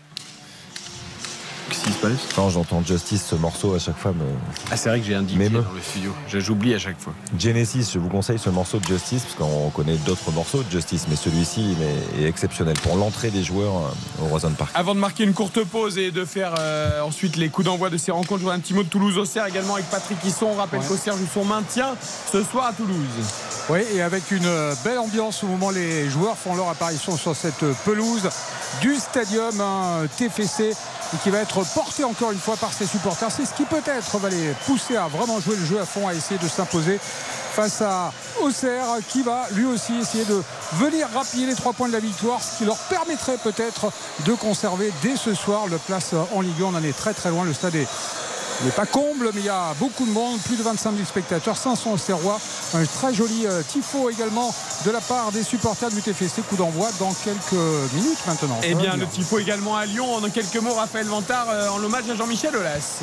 Qu'est-ce 1.71 1.85
qui 1.85 1.93
se 1.93 1.99
passe? 1.99 2.35
Quand 2.35 2.51
j'entends 2.51 2.83
Justice, 2.85 3.25
ce 3.31 3.37
morceau 3.37 3.75
à 3.75 3.79
chaque 3.79 3.97
fois 3.97 4.11
me. 4.11 4.25
Ah, 4.73 4.77
c'est 4.77 4.89
vrai 4.89 4.99
que 4.99 5.07
j'ai 5.07 5.15
un 5.15 5.23
DJ 5.23 5.37
dans 5.53 5.61
le 5.61 5.81
studio. 5.81 6.13
J'oublie 6.29 6.75
à 6.75 6.81
chaque 6.81 6.99
fois. 7.01 7.13
Genesis, 7.39 7.91
je 7.95 8.01
vous 8.01 8.09
conseille 8.09 8.41
ce 8.41 8.51
morceau 8.51 8.79
de 8.81 8.87
Justice, 8.87 9.23
parce 9.23 9.37
qu'on 9.37 9.71
connaît 9.71 9.97
d'autres 9.99 10.33
morceaux 10.33 10.65
de 10.65 10.71
Justice, 10.71 11.07
mais 11.09 11.15
celui-ci 11.15 11.77
est, 12.19 12.25
exceptionnel 12.25 12.75
pour 12.83 12.97
l'entrée 12.97 13.31
des 13.31 13.45
joueurs 13.45 13.77
euh, 13.77 14.25
au 14.25 14.27
Roison 14.27 14.51
Park. 14.51 14.73
Avant 14.75 14.97
de 14.97 15.01
marquer 15.01 15.23
une 15.23 15.33
courte 15.33 15.63
pause 15.65 15.97
et 15.97 16.11
de 16.11 16.25
faire 16.25 16.55
euh, 16.59 17.03
ensuite 17.03 17.37
les 17.37 17.51
coups 17.51 17.67
d'envoi 17.67 17.89
de 17.89 17.97
ces 17.99 18.11
rencontres, 18.11 18.39
je 18.39 18.43
voudrais 18.43 18.57
un 18.57 18.61
petit 18.61 18.75
mot 18.75 18.83
de 18.83 18.89
Toulouse-Auxerre 18.89 19.47
également 19.47 19.75
avec 19.75 19.87
Patrick 19.91 20.19
Hisson. 20.25 20.49
On 20.53 20.57
rappelle 20.57 20.81
Ouais. 20.81 20.87
qu'Auxerre 20.87 21.17
joue 21.17 21.29
son 21.33 21.45
maintien 21.45 21.95
ce 22.33 22.43
soir 22.43 22.67
à 22.67 22.73
Toulouse. 22.73 22.97
Oui, 23.69 23.81
et 23.95 24.03
avec 24.03 24.33
une 24.33 24.47
euh, 24.47 24.75
belle 24.85 24.99
ambiance 24.99 25.45
au 25.45 25.47
moment 25.47 25.69
où 25.69 25.73
les 25.73 26.11
joueurs 26.11 26.37
font 26.37 26.57
leur 26.57 26.69
apparition 26.69 27.17
sur 27.17 27.37
cette 27.37 27.65
pelouse 27.85 28.29
du 28.81 28.97
stadium 28.97 29.61
hein, 29.61 30.07
TFC 30.17 30.75
et 31.13 31.17
qui 31.19 31.31
va 31.31 31.39
être 31.39 31.65
porté 31.75 32.05
encore 32.05 32.33
une 32.33 32.39
fois 32.39 32.57
par 32.57 32.73
ses 32.73 32.87
supporters. 32.87 33.31
C'est 33.31 33.45
ce 33.45 33.55
qui 33.55 33.65
peut-être 33.65 34.19
va 34.19 34.29
les 34.29 34.53
pousser 34.67 34.97
à 34.97 35.09
vraiment 35.09 35.41
jouer 35.41 35.57
le 35.57 35.65
jeu 35.65 35.81
à 35.81 35.87
fond, 35.87 36.07
à 36.09 36.15
essayer 36.15 36.39
de 36.39 36.49
s'imposer 36.49 36.99
face 37.51 37.83
à 37.83 38.13
Auxerre 38.41 38.87
qui 39.09 39.23
va 39.23 39.47
lui 39.53 39.67
aussi 39.67 39.99
essayer 39.99 40.25
de 40.25 40.43
venir 40.75 41.09
rappuyer 41.13 41.47
les 41.47 41.55
trois 41.55 41.73
points 41.73 41.89
de 41.89 41.93
la 41.93 42.01
victoire, 42.01 42.41
ce 42.43 42.59
qui 42.59 42.65
leur 42.65 42.77
permettrait 42.77 43.39
peut-être 43.39 43.93
de 44.25 44.33
conserver 44.35 44.93
dès 45.03 45.17
ce 45.17 45.35
soir 45.35 45.67
le 45.67 45.79
place 45.79 46.15
en 46.35 46.41
Ligue 46.41 46.63
1. 46.63 46.65
On 46.65 46.75
en 46.75 46.85
est 46.85 46.97
très 46.97 47.13
très 47.13 47.31
loin, 47.31 47.45
le 47.45 47.53
stade 47.53 47.75
est 47.75 47.89
n'est 48.65 48.71
pas 48.73 48.87
comble, 48.87 49.31
mais 49.35 49.41
il 49.41 49.47
y 49.47 49.51
a 49.51 49.75
beaucoup 49.79 50.05
de 50.05 50.11
monde, 50.11 50.39
plus 50.41 50.57
de 50.57 50.63
25 50.63 50.93
000 50.93 51.05
spectateurs, 51.07 51.57
500 51.57 51.93
Auxerrois. 51.93 52.41
Un 52.75 52.85
très 52.85 53.15
joli 53.15 53.47
euh, 53.47 53.63
tifo 53.63 54.11
également 54.11 54.55
de 54.85 54.91
la 54.91 55.01
part 55.01 55.33
des 55.33 55.43
supporters 55.43 55.91
du 55.91 56.03
TFC. 56.03 56.43
Coup 56.43 56.57
d'envoi 56.57 56.89
dans 56.99 57.13
quelques 57.13 57.93
minutes 57.95 58.19
maintenant. 58.27 58.61
Eh 58.63 58.75
bien, 58.75 58.97
le 58.97 59.07
tifo 59.07 59.39
également 59.39 59.77
à 59.77 59.87
Lyon. 59.87 60.15
En 60.15 60.29
quelques 60.31 60.57
mots, 60.57 60.75
Raphaël 60.75 61.07
Vantard 61.07 61.49
euh, 61.51 61.69
en 61.69 61.83
hommage 61.83 62.09
à 62.11 62.15
Jean-Michel 62.15 62.57
Aulas. 62.57 63.03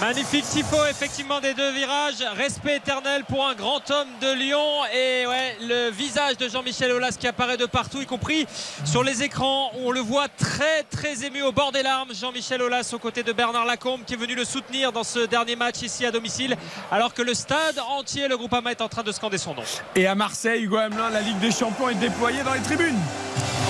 Magnifique 0.00 0.44
tifo 0.48 0.76
effectivement 0.90 1.40
des 1.40 1.54
deux 1.54 1.72
virages. 1.72 2.24
Respect 2.36 2.76
éternel 2.76 3.24
pour 3.28 3.46
un 3.46 3.54
grand 3.54 3.90
homme 3.90 4.08
de 4.20 4.32
Lyon. 4.32 4.84
Et 4.94 5.26
ouais, 5.26 5.56
le 5.60 5.90
visage 5.90 6.36
de 6.38 6.48
Jean-Michel 6.48 6.92
Aulas 6.92 7.16
qui 7.18 7.26
apparaît 7.26 7.56
de 7.56 7.66
partout, 7.66 8.00
y 8.00 8.06
compris 8.06 8.46
sur 8.84 9.02
les 9.02 9.22
écrans. 9.22 9.70
On 9.84 9.90
le 9.90 10.00
voit 10.00 10.28
très 10.28 10.82
très 10.84 11.24
ému 11.24 11.42
au 11.42 11.52
bord 11.52 11.72
des 11.72 11.82
larmes. 11.82 12.12
Jean-Michel 12.14 12.62
Aulas 12.62 12.90
aux 12.92 12.98
côtés 12.98 13.22
de 13.22 13.32
Bernard 13.32 13.64
Lacombe 13.64 14.02
qui 14.06 14.14
est 14.14 14.16
venu 14.16 14.34
le 14.34 14.44
soutenir 14.44 14.91
dans 14.92 15.04
ce 15.04 15.26
dernier 15.26 15.56
match 15.56 15.82
ici 15.82 16.06
à 16.06 16.10
domicile. 16.10 16.56
Alors 16.90 17.14
que 17.14 17.22
le 17.22 17.34
stade 17.34 17.78
entier, 17.88 18.28
le 18.28 18.36
Groupama 18.36 18.70
est 18.70 18.80
en 18.80 18.88
train 18.88 19.02
de 19.02 19.12
scander 19.12 19.38
son 19.38 19.54
nom. 19.54 19.62
Et 19.94 20.06
à 20.06 20.14
Marseille, 20.14 20.62
Hugo 20.62 20.76
Hamelin, 20.76 21.10
la 21.10 21.20
Ligue 21.20 21.38
des 21.38 21.50
Champions 21.50 21.88
est 21.88 21.94
déployée 21.94 22.42
dans 22.42 22.54
les 22.54 22.62
tribunes. 22.62 22.98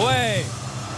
Ouais, 0.00 0.44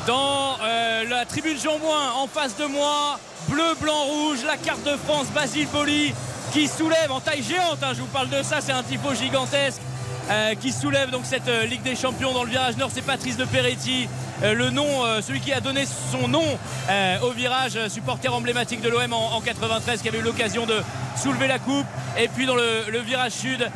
dans 0.07 0.57
euh, 0.63 1.05
la 1.09 1.25
tribune 1.25 1.59
Jean-Bouin, 1.59 2.13
en 2.17 2.27
face 2.27 2.57
de 2.57 2.67
moi, 2.67 3.19
bleu, 3.49 3.75
blanc, 3.81 4.05
rouge, 4.05 4.39
la 4.47 4.57
carte 4.57 4.83
de 4.85 4.97
France, 4.97 5.27
Basile 5.35 5.69
Boli, 5.69 6.15
qui 6.53 6.69
soulève 6.69 7.11
en 7.11 7.21
taille 7.21 7.43
géante, 7.43 7.83
hein, 7.83 7.93
je 7.95 8.01
vous 8.01 8.07
parle 8.07 8.29
de 8.29 8.43
ça, 8.43 8.61
c'est 8.61 8.73
un 8.73 8.83
tifo 8.83 9.15
gigantesque. 9.15 9.81
Euh, 10.31 10.55
qui 10.55 10.73
soulève 10.73 11.11
donc 11.11 11.23
cette 11.25 11.49
euh, 11.49 11.67
Ligue 11.67 11.83
des 11.83 11.95
Champions 11.95 12.33
dans 12.33 12.45
le 12.45 12.51
virage 12.51 12.79
nord, 12.79 12.89
c'est 12.93 13.03
Patrice 13.03 13.37
de 13.37 13.45
Peretti, 13.45 14.09
euh, 14.43 14.55
le 14.55 14.71
nom, 14.71 14.87
celui 15.21 15.41
qui 15.41 15.53
a 15.53 15.61
donné 15.61 15.85
son 15.85 16.29
nom 16.29 16.45
au 17.23 17.31
virage, 17.31 17.79
supporter 17.89 18.29
emblématique 18.33 18.81
de 18.81 18.89
l'OM 18.89 19.13
en, 19.13 19.37
en 19.37 19.41
93, 19.41 20.01
qui 20.01 20.09
avait 20.09 20.19
eu 20.19 20.23
l'occasion 20.23 20.65
de 20.67 20.81
soulever 21.17 21.47
la 21.47 21.59
coupe. 21.59 21.87
Et 22.19 22.29
puis 22.29 22.47
dans 22.47 22.57
le, 22.57 22.99
virage 23.05 23.33
sud, 23.33 23.69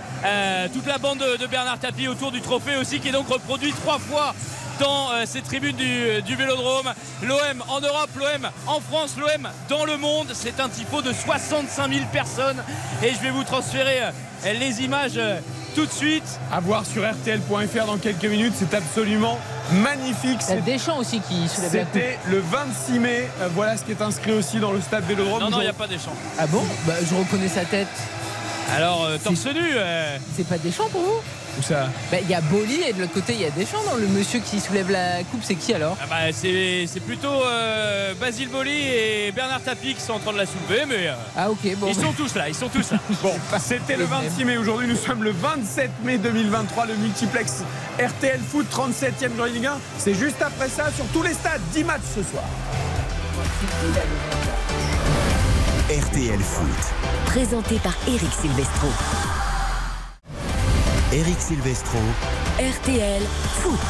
toute 0.72 0.86
la 0.86 0.98
bande 0.98 1.18
de, 1.18 1.36
de 1.36 1.46
Bernard 1.46 1.78
Tapie 1.78 2.08
autour 2.08 2.32
du 2.32 2.40
trophée 2.40 2.76
aussi, 2.76 2.98
qui 2.98 3.08
est 3.08 3.12
donc 3.12 3.28
reproduit 3.28 3.72
trois 3.72 3.98
fois 3.98 4.34
dans 4.78 5.10
euh, 5.12 5.24
ces 5.26 5.40
tribunes 5.42 5.76
du, 5.76 6.22
du 6.22 6.36
Vélodrome. 6.36 6.92
L'OM 7.22 7.64
en 7.68 7.80
Europe, 7.80 8.10
l'OM 8.16 8.48
en 8.66 8.80
France, 8.80 9.14
l'OM 9.18 9.48
dans 9.68 9.84
le 9.84 9.96
monde. 9.96 10.28
C'est 10.34 10.60
un 10.60 10.68
tifo 10.68 11.02
de 11.02 11.12
65 11.12 11.92
000 11.92 12.04
personnes. 12.12 12.62
Et 13.02 13.12
je 13.14 13.18
vais 13.20 13.30
vous 13.30 13.44
transférer 13.44 14.02
euh, 14.02 14.52
les 14.58 14.82
images 14.82 15.12
euh, 15.16 15.38
tout 15.74 15.86
de 15.86 15.92
suite. 15.92 16.24
À 16.52 16.60
voir 16.60 16.84
sur 16.86 17.02
RTL.fr 17.08 17.86
dans 17.86 17.98
quelques 17.98 18.24
minutes, 18.24 18.54
c'est 18.58 18.74
absolument 18.74 19.38
magnifique. 19.72 20.40
Il 20.48 20.54
y 20.54 20.58
a 20.58 20.60
Deschamps 20.60 20.98
aussi 20.98 21.20
qui 21.20 21.48
soulève. 21.48 21.70
C'était 21.92 22.18
le 22.28 22.40
26 22.40 22.98
mai. 22.98 23.28
Euh, 23.40 23.48
Voilà 23.54 23.76
ce 23.76 23.84
qui 23.84 23.92
est 23.92 24.02
inscrit 24.02 24.32
aussi 24.32 24.58
dans 24.58 24.72
le 24.72 24.80
stade 24.80 25.04
Vélodrome. 25.04 25.40
Non, 25.40 25.50
non, 25.50 25.58
il 25.60 25.64
n'y 25.64 25.68
a 25.68 25.72
pas 25.72 25.86
d'échange. 25.86 26.14
Ah 26.38 26.46
bon? 26.46 26.62
Bah 26.86 26.94
je 27.08 27.14
reconnais 27.14 27.48
sa 27.48 27.64
tête. 27.64 27.88
Alors, 28.76 29.04
euh, 29.04 29.16
torse 29.22 29.46
nu. 29.46 29.60
euh, 29.76 30.18
C'est 30.36 30.46
pas 30.46 30.58
Deschamps 30.58 30.88
pour 30.92 31.00
vous? 31.00 31.20
Où 31.58 31.62
ça 31.62 31.88
Bah 32.10 32.18
il 32.22 32.28
y 32.28 32.34
a 32.34 32.40
Boli 32.40 32.82
et 32.88 32.92
de 32.92 33.00
l'autre 33.00 33.12
côté 33.14 33.32
il 33.34 33.40
y 33.40 33.44
a 33.44 33.50
Deschamps. 33.50 33.82
Non, 33.86 33.96
le 33.96 34.06
monsieur 34.06 34.38
qui 34.40 34.60
soulève 34.60 34.90
la 34.90 35.22
coupe, 35.24 35.40
c'est 35.42 35.54
qui 35.56 35.74
alors? 35.74 35.96
Ah 36.00 36.06
bah, 36.08 36.16
c'est 36.32 36.86
c'est 36.86 37.00
plutôt 37.00 37.42
euh, 37.44 38.14
Basile 38.20 38.48
Boli 38.48 38.70
et 38.70 39.32
Bernard 39.32 39.62
Tapie 39.62 39.94
qui 39.94 40.00
sont 40.00 40.12
en 40.14 40.18
train 40.18 40.32
de 40.32 40.38
la 40.38 40.46
soulever, 40.46 40.84
mais 40.86 41.08
euh, 41.08 41.14
Ah 41.36 41.50
ok, 41.50 41.58
bon. 41.78 41.88
ils 41.88 41.94
sont 41.94 42.12
tous 42.12 42.34
là, 42.36 42.48
ils 42.48 42.54
sont 42.54 42.68
tous 42.68 42.92
là. 42.92 42.98
Bon, 43.22 43.34
c'était 43.58 43.96
le 43.96 44.04
26 44.04 44.44
mai. 44.44 44.58
Aujourd'hui, 44.58 44.86
nous 44.86 44.96
sommes 44.96 45.24
le 45.24 45.32
27 45.32 45.90
mai 46.04 46.18
2023. 46.18 46.86
Le 46.86 46.94
multiplex 46.96 47.62
RTL 47.98 48.40
Foot 48.50 48.66
37e 48.72 49.36
journée 49.36 49.52
Ligue 49.52 49.66
1. 49.66 49.78
C'est 49.98 50.14
juste 50.14 50.40
après 50.40 50.68
ça 50.68 50.90
sur 50.94 51.04
tous 51.06 51.22
les 51.22 51.32
stades. 51.34 51.60
10 51.72 51.84
matchs 51.84 52.02
ce 52.14 52.22
soir. 52.22 52.44
RTL 55.90 56.38
Foot. 56.40 56.94
Présenté 57.26 57.76
par 57.78 57.94
Eric 58.06 58.30
Silvestro. 58.40 58.88
Eric 61.10 61.40
Silvestro. 61.40 61.98
RTL 62.58 63.22
Foot. 63.62 63.80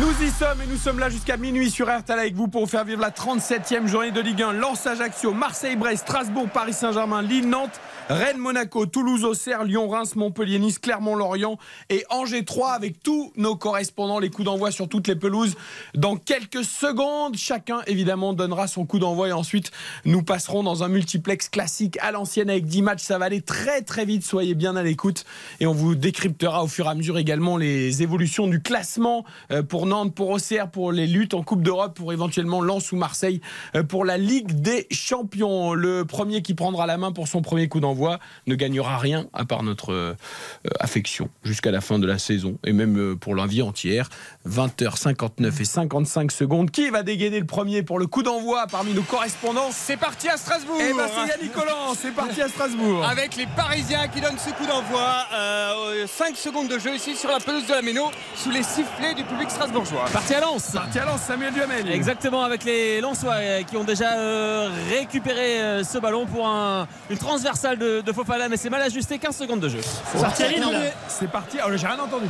Nous 0.00 0.26
y 0.26 0.30
sommes 0.30 0.60
et 0.60 0.66
nous 0.66 0.76
sommes 0.76 0.98
là 0.98 1.08
jusqu'à 1.08 1.36
minuit 1.36 1.70
sur 1.70 1.86
RTL 1.86 2.18
avec 2.18 2.34
vous 2.34 2.48
pour 2.48 2.62
vous 2.62 2.66
faire 2.66 2.84
vivre 2.84 3.00
la 3.00 3.10
37e 3.10 3.86
journée 3.86 4.10
de 4.10 4.20
Ligue 4.20 4.42
1. 4.42 4.52
Lens 4.54 4.84
Ajaccio, 4.84 5.32
Marseille, 5.32 5.76
Brest, 5.76 6.02
Strasbourg, 6.02 6.48
Paris 6.48 6.72
Saint-Germain, 6.72 7.22
Lille, 7.22 7.48
Nantes, 7.48 7.80
Rennes, 8.12 8.36
Monaco, 8.36 8.84
Toulouse, 8.84 9.24
Auxerre, 9.24 9.64
Lyon, 9.64 9.88
Reims, 9.88 10.16
Montpellier, 10.16 10.58
Nice, 10.58 10.78
Clermont, 10.78 11.14
Lorient 11.14 11.56
et 11.88 12.04
Angers 12.10 12.44
3 12.44 12.72
avec 12.72 13.02
tous 13.02 13.32
nos 13.36 13.56
correspondants. 13.56 14.18
Les 14.18 14.28
coups 14.28 14.44
d'envoi 14.44 14.70
sur 14.70 14.86
toutes 14.86 15.08
les 15.08 15.16
pelouses 15.16 15.54
dans 15.94 16.16
quelques 16.16 16.62
secondes. 16.62 17.36
Chacun 17.36 17.80
évidemment 17.86 18.34
donnera 18.34 18.66
son 18.66 18.84
coup 18.84 18.98
d'envoi 18.98 19.28
et 19.28 19.32
ensuite 19.32 19.70
nous 20.04 20.22
passerons 20.22 20.62
dans 20.62 20.82
un 20.82 20.88
multiplex 20.88 21.48
classique 21.48 21.96
à 22.02 22.12
l'ancienne 22.12 22.50
avec 22.50 22.66
10 22.66 22.82
matchs. 22.82 23.02
Ça 23.02 23.16
va 23.16 23.24
aller 23.24 23.40
très 23.40 23.80
très 23.80 24.04
vite. 24.04 24.24
Soyez 24.24 24.54
bien 24.54 24.76
à 24.76 24.82
l'écoute 24.82 25.24
et 25.60 25.66
on 25.66 25.72
vous 25.72 25.94
décryptera 25.94 26.64
au 26.64 26.68
fur 26.68 26.86
et 26.86 26.90
à 26.90 26.94
mesure 26.94 27.16
également 27.16 27.56
les 27.56 28.02
évolutions 28.02 28.46
du 28.46 28.60
classement 28.60 29.24
euh, 29.50 29.62
pour 29.62 29.86
Nantes, 29.86 30.14
pour 30.14 30.28
Auxerre, 30.28 30.70
pour 30.70 30.92
les 30.92 31.06
luttes 31.06 31.32
en 31.32 31.42
Coupe 31.42 31.62
d'Europe, 31.62 31.94
pour 31.94 32.12
éventuellement 32.12 32.60
Lens 32.60 32.92
ou 32.92 32.96
Marseille 32.96 33.40
euh, 33.74 33.82
pour 33.82 34.04
la 34.04 34.18
Ligue 34.18 34.52
des 34.60 34.86
Champions. 34.90 35.72
Le 35.72 36.04
premier 36.04 36.42
qui 36.42 36.52
prendra 36.52 36.86
la 36.86 36.98
main 36.98 37.12
pour 37.12 37.26
son 37.26 37.40
premier 37.40 37.68
coup 37.68 37.80
d'envoi 37.80 38.01
ne 38.46 38.54
gagnera 38.54 38.98
rien 38.98 39.26
à 39.32 39.44
part 39.44 39.62
notre 39.62 39.92
euh, 39.92 40.14
affection 40.80 41.28
jusqu'à 41.44 41.70
la 41.70 41.80
fin 41.80 41.98
de 41.98 42.06
la 42.06 42.18
saison 42.18 42.58
et 42.64 42.72
même 42.72 42.98
euh, 42.98 43.16
pour 43.16 43.34
la 43.34 43.46
vie 43.46 43.62
entière. 43.62 44.08
20h59 44.48 45.60
et 45.60 45.64
55 45.64 46.32
secondes. 46.32 46.70
Qui 46.70 46.90
va 46.90 47.02
dégainer 47.02 47.40
le 47.40 47.46
premier 47.46 47.82
pour 47.82 47.98
le 47.98 48.06
coup 48.06 48.22
d'envoi 48.22 48.66
parmi 48.70 48.92
nos 48.92 49.02
correspondants 49.02 49.70
C'est 49.72 49.96
parti 49.96 50.28
à 50.28 50.36
Strasbourg 50.36 50.78
Eh 50.80 50.92
ben 50.92 51.06
c'est 51.08 51.28
Yannick 51.30 51.52
Collant, 51.52 51.94
c'est 52.00 52.12
parti 52.14 52.40
à 52.42 52.48
Strasbourg. 52.48 53.04
Avec 53.04 53.36
les 53.36 53.46
Parisiens 53.56 54.08
qui 54.08 54.20
donnent 54.20 54.38
ce 54.38 54.50
coup 54.50 54.66
d'envoi. 54.66 55.26
5 56.06 56.36
secondes 56.36 56.68
de 56.68 56.78
jeu 56.78 56.94
ici 56.94 57.14
sur 57.16 57.30
la 57.30 57.38
pelouse 57.40 57.66
de 57.66 57.72
la 57.72 57.82
Méno, 57.82 58.10
sous 58.36 58.50
les 58.50 58.62
sifflets 58.62 59.14
du 59.14 59.24
public 59.24 59.50
strasbourgeois. 59.50 60.04
Parti 60.12 60.34
à 60.34 60.40
Lens. 60.40 60.70
Parti 60.72 60.98
à 60.98 61.04
Lens, 61.04 61.22
Samuel 61.22 61.52
Duhamel. 61.52 61.90
Exactement, 61.90 62.42
avec 62.42 62.64
les 62.64 63.00
Lensois 63.00 63.34
euh, 63.36 63.62
qui 63.62 63.76
ont 63.76 63.84
déjà 63.84 64.14
euh, 64.16 64.68
récupéré 64.90 65.60
euh, 65.60 65.84
ce 65.84 65.98
ballon 65.98 66.26
pour 66.26 66.46
un- 66.46 66.86
une 67.10 67.18
transversale 67.18 67.78
de, 67.78 67.81
de 67.82 68.12
Fofana, 68.12 68.48
mais 68.48 68.56
c'est 68.56 68.70
mal 68.70 68.82
ajusté, 68.82 69.18
15 69.18 69.36
secondes 69.36 69.60
de 69.60 69.68
jeu. 69.68 69.80
Parti 70.20 70.42
à 70.42 70.48
Lille. 70.48 70.92
C'est 71.08 71.30
parti. 71.30 71.58
Oh, 71.64 71.68
j'ai 71.74 71.86
rien 71.86 71.98
entendu. 71.98 72.26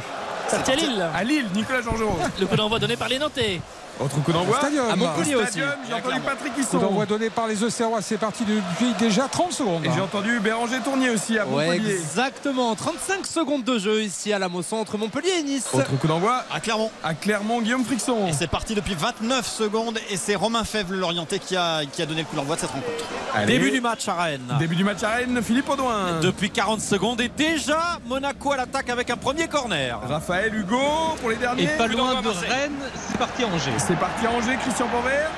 Parti 0.50 0.70
à 0.72 0.76
Lille. 0.76 1.06
À 1.14 1.24
Lille, 1.24 1.46
Nicolas 1.54 1.82
Georgerot. 1.82 2.18
Le 2.40 2.46
coup 2.46 2.56
d'envoi 2.56 2.78
donné 2.78 2.96
par 2.96 3.08
les 3.08 3.18
Nantais. 3.18 3.60
Autre 4.00 4.20
coup 4.22 4.32
d'envoi. 4.32 4.56
Au 4.56 4.58
stadium. 4.58 4.90
À 4.90 4.96
Montpellier 4.96 5.34
aussi. 5.36 5.60
J'ai 5.88 5.94
entendu 5.94 6.20
Patrick 6.20 6.54
Coup 6.54 6.60
Hisson. 6.60 6.78
d'envoi 6.78 7.06
donné 7.06 7.30
par 7.30 7.46
les 7.46 7.62
Auxerrois. 7.62 8.00
C'est 8.02 8.16
parti 8.18 8.44
depuis 8.44 8.92
déjà 8.98 9.28
30 9.28 9.52
secondes. 9.52 9.84
Et 9.84 9.90
j'ai 9.94 10.00
entendu 10.00 10.40
Béranger 10.40 10.80
Tournier 10.82 11.10
aussi 11.10 11.38
à 11.38 11.46
Ouais, 11.46 11.66
Montpellier. 11.66 11.92
exactement. 11.94 12.74
35 12.74 13.26
secondes 13.26 13.64
de 13.64 13.78
jeu 13.78 14.02
ici 14.02 14.32
à 14.32 14.38
la 14.38 14.48
Mosson 14.48 14.76
entre 14.76 14.98
Montpellier 14.98 15.30
et 15.38 15.42
Nice. 15.42 15.68
Autre 15.72 15.96
coup 15.98 16.06
d'envoi 16.06 16.44
à 16.52 16.60
Clermont. 16.60 16.90
À 17.04 17.14
Clermont, 17.14 17.60
Guillaume 17.60 17.84
Frixon. 17.84 18.26
Et 18.28 18.32
c'est 18.32 18.46
parti 18.48 18.74
depuis 18.74 18.94
29 18.94 19.46
secondes 19.46 19.98
et 20.10 20.16
c'est 20.16 20.34
Romain 20.34 20.64
Fèvre, 20.64 20.94
l'orienté, 20.94 21.38
qui 21.38 21.56
a, 21.56 21.84
qui 21.84 22.02
a 22.02 22.06
donné 22.06 22.22
le 22.22 22.26
coup 22.26 22.36
d'envoi 22.36 22.56
de 22.56 22.60
cette 22.60 22.70
rencontre. 22.70 22.92
Allez. 23.34 23.46
Début 23.58 23.70
du 23.70 23.80
match 23.80 24.08
à 24.08 24.14
Rennes. 24.14 24.56
Début 24.58 24.74
du 24.76 24.84
match 24.84 25.02
à 25.02 25.10
Rennes, 25.10 25.40
Philippe 25.42 25.68
Audouin. 25.68 26.20
Depuis 26.20 26.50
40 26.50 26.80
secondes 26.80 27.20
et 27.20 27.28
déjà 27.28 27.98
Monaco 28.06 28.52
à 28.52 28.56
l'attaque 28.56 28.90
avec 28.90 29.10
un 29.10 29.16
premier 29.16 29.48
corner. 29.48 30.00
Raphaël 30.08 30.54
Hugo 30.54 30.78
pour 31.20 31.30
les 31.30 31.36
derniers. 31.36 31.64
Et 31.64 31.66
pas 31.68 31.88
Coup 31.88 31.96
loin 31.96 32.20
de. 32.20 32.28
Rennes, 32.28 32.72
c'est 33.08 33.18
parti 33.18 33.44
à 33.44 33.46
Angers. 33.46 33.70
C'est 33.86 33.98
parti 33.98 34.26
à 34.26 34.30
Angers, 34.30 34.56
Christian 34.60 34.86
Panvert. 34.86 35.28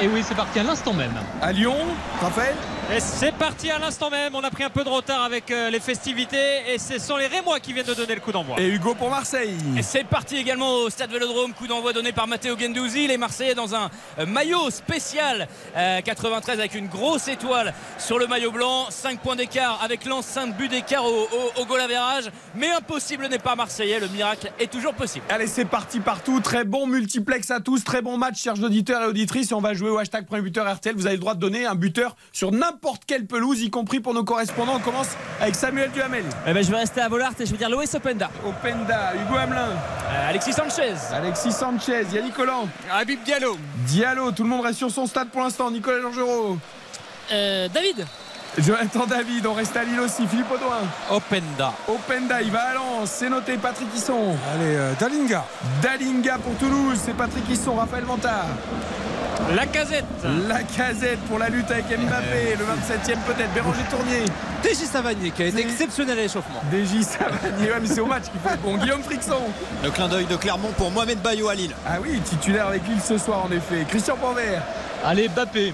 Et 0.00 0.08
oui, 0.08 0.24
c'est 0.26 0.34
parti 0.34 0.58
à 0.58 0.62
l'instant 0.62 0.94
même. 0.94 1.12
À 1.42 1.52
Lyon, 1.52 1.76
Raphaël. 2.22 2.54
Et 2.94 3.00
c'est 3.00 3.32
parti 3.32 3.70
à 3.70 3.78
l'instant 3.78 4.10
même. 4.10 4.34
On 4.34 4.44
a 4.44 4.50
pris 4.50 4.64
un 4.64 4.68
peu 4.68 4.84
de 4.84 4.88
retard 4.90 5.22
avec 5.22 5.50
euh, 5.50 5.70
les 5.70 5.80
festivités 5.80 6.74
et 6.74 6.76
ce 6.78 6.98
sont 6.98 7.16
les 7.16 7.26
Rémois 7.26 7.58
qui 7.58 7.72
viennent 7.72 7.86
de 7.86 7.94
donner 7.94 8.14
le 8.14 8.20
coup 8.20 8.32
d'envoi. 8.32 8.60
Et 8.60 8.68
Hugo 8.68 8.94
pour 8.94 9.08
Marseille. 9.08 9.56
Et 9.78 9.82
c'est 9.82 10.04
parti 10.04 10.36
également 10.36 10.74
au 10.74 10.90
stade 10.90 11.10
Vélodrome, 11.10 11.54
coup 11.54 11.66
d'envoi 11.66 11.94
donné 11.94 12.12
par 12.12 12.28
Matteo 12.28 12.54
Gendouzi, 12.58 13.06
les 13.06 13.16
Marseillais 13.16 13.54
dans 13.54 13.74
un 13.74 13.88
euh, 14.18 14.26
maillot 14.26 14.68
spécial 14.68 15.48
euh, 15.74 16.02
93 16.02 16.58
avec 16.58 16.74
une 16.74 16.86
grosse 16.86 17.28
étoile 17.28 17.72
sur 17.96 18.18
le 18.18 18.26
maillot 18.26 18.52
blanc, 18.52 18.84
5 18.90 19.20
points 19.20 19.36
d'écart 19.36 19.80
avec 19.82 20.04
l'enceinte 20.04 20.54
but 20.58 20.68
d'écart 20.68 21.06
au, 21.06 21.22
au, 21.22 21.62
au 21.62 21.64
goal 21.64 21.80
average, 21.80 22.30
mais 22.54 22.70
impossible 22.72 23.26
n'est 23.28 23.38
pas 23.38 23.56
marseillais, 23.56 24.00
le 24.00 24.08
miracle 24.08 24.52
est 24.60 24.70
toujours 24.70 24.92
possible. 24.92 25.24
Allez, 25.30 25.46
c'est 25.46 25.64
parti 25.64 25.98
partout. 25.98 26.40
Très 26.40 26.64
bon 26.64 26.86
multiplex 26.86 27.50
à 27.50 27.60
tous. 27.60 27.84
Très 27.84 28.02
bon 28.02 28.18
match, 28.18 28.42
chers 28.42 28.62
auditeurs 28.62 29.00
et 29.00 29.06
auditrices. 29.06 29.50
On 29.52 29.62
va 29.62 29.72
jouer 29.72 29.88
au 29.88 29.96
hashtag 29.96 30.26
premier 30.26 30.42
buteur 30.42 30.70
RTL. 30.70 30.94
Vous 30.94 31.06
avez 31.06 31.16
le 31.16 31.20
droit 31.22 31.34
de 31.34 31.40
donner 31.40 31.64
un 31.64 31.74
buteur 31.74 32.16
sur 32.32 32.52
n'importe 32.52 32.81
quelle 33.06 33.26
pelouse, 33.26 33.60
y 33.60 33.70
compris 33.70 34.00
pour 34.00 34.14
nos 34.14 34.24
correspondants. 34.24 34.76
On 34.76 34.80
commence 34.80 35.08
avec 35.40 35.54
Samuel 35.54 35.90
Duhamel. 35.90 36.24
Eh 36.46 36.52
ben, 36.52 36.64
je 36.64 36.70
vais 36.70 36.78
rester 36.78 37.00
à 37.00 37.08
Volart 37.08 37.34
et 37.38 37.46
je 37.46 37.52
vais 37.52 37.56
dire 37.56 37.70
Loïs 37.70 37.94
Openda. 37.94 38.30
Openda, 38.44 39.12
Hugo 39.14 39.36
Hamelin. 39.36 39.68
Euh, 39.70 40.30
Alexis 40.30 40.52
Sanchez. 40.52 40.94
Alexis 41.12 41.52
Sanchez, 41.52 42.06
Yannick 42.12 42.34
Collant. 42.34 42.68
Habib 42.90 43.22
Diallo. 43.24 43.56
Diallo, 43.86 44.32
tout 44.32 44.42
le 44.42 44.48
monde 44.48 44.64
reste 44.64 44.78
sur 44.78 44.90
son 44.90 45.06
stade 45.06 45.28
pour 45.28 45.42
l'instant. 45.42 45.70
Nicolas 45.70 46.00
Georgerot. 46.00 46.58
Euh, 47.32 47.68
David. 47.68 48.06
Jonathan 48.58 49.06
David, 49.06 49.46
on 49.46 49.54
reste 49.54 49.76
à 49.76 49.84
Lille 49.84 50.00
aussi. 50.00 50.26
Philippe 50.26 50.50
Audouin. 50.50 50.82
Openda. 51.10 51.72
Openda, 51.88 52.42
il 52.42 52.50
va 52.50 52.60
à 52.60 52.74
Lens. 52.74 53.10
C'est 53.10 53.30
noté. 53.30 53.56
Patrick 53.56 53.88
Hisson. 53.96 54.36
Allez, 54.54 54.76
euh, 54.76 54.92
Dalinga. 55.00 55.44
Dalinga 55.82 56.36
pour 56.38 56.54
Toulouse. 56.56 56.98
C'est 57.02 57.16
Patrick 57.16 57.48
Hisson. 57.48 57.74
Raphaël 57.74 58.04
Vantard. 58.04 58.46
La 59.56 59.64
casette. 59.66 60.04
La 60.48 60.62
casette 60.62 61.18
pour 61.20 61.38
la 61.38 61.48
lutte 61.48 61.70
avec 61.70 61.86
Mbappé. 61.86 62.56
Le 62.58 62.64
27e 62.64 63.18
peut-être. 63.26 63.52
Béranger 63.54 63.82
Tournier. 63.90 64.24
TJ 64.62 64.84
Savanier 64.84 65.30
qui 65.30 65.42
a 65.42 65.46
été 65.46 65.60
exceptionnel 65.60 66.18
à 66.18 66.22
l'échauffement. 66.22 66.62
DJ 66.70 67.02
Savanier. 67.02 67.70
Ouais, 67.70 67.80
mais 67.80 67.88
c'est 67.88 68.00
au 68.00 68.06
match 68.06 68.24
qu'il 68.24 68.40
faut 68.40 68.56
bon. 68.62 68.76
Guillaume 68.76 69.02
Frixon. 69.02 69.40
Le 69.82 69.90
clin 69.90 70.08
d'œil 70.08 70.26
de 70.26 70.36
Clermont 70.36 70.72
pour 70.76 70.90
Mohamed 70.90 71.18
Bayo 71.20 71.48
à 71.48 71.54
Lille. 71.54 71.74
Ah 71.86 71.96
oui, 72.02 72.20
titulaire 72.20 72.66
avec 72.68 72.86
Lille 72.86 73.00
ce 73.02 73.16
soir 73.16 73.46
en 73.46 73.50
effet. 73.50 73.86
Christian 73.88 74.16
Panvert. 74.16 74.62
Allez, 75.04 75.28
Bappé. 75.28 75.72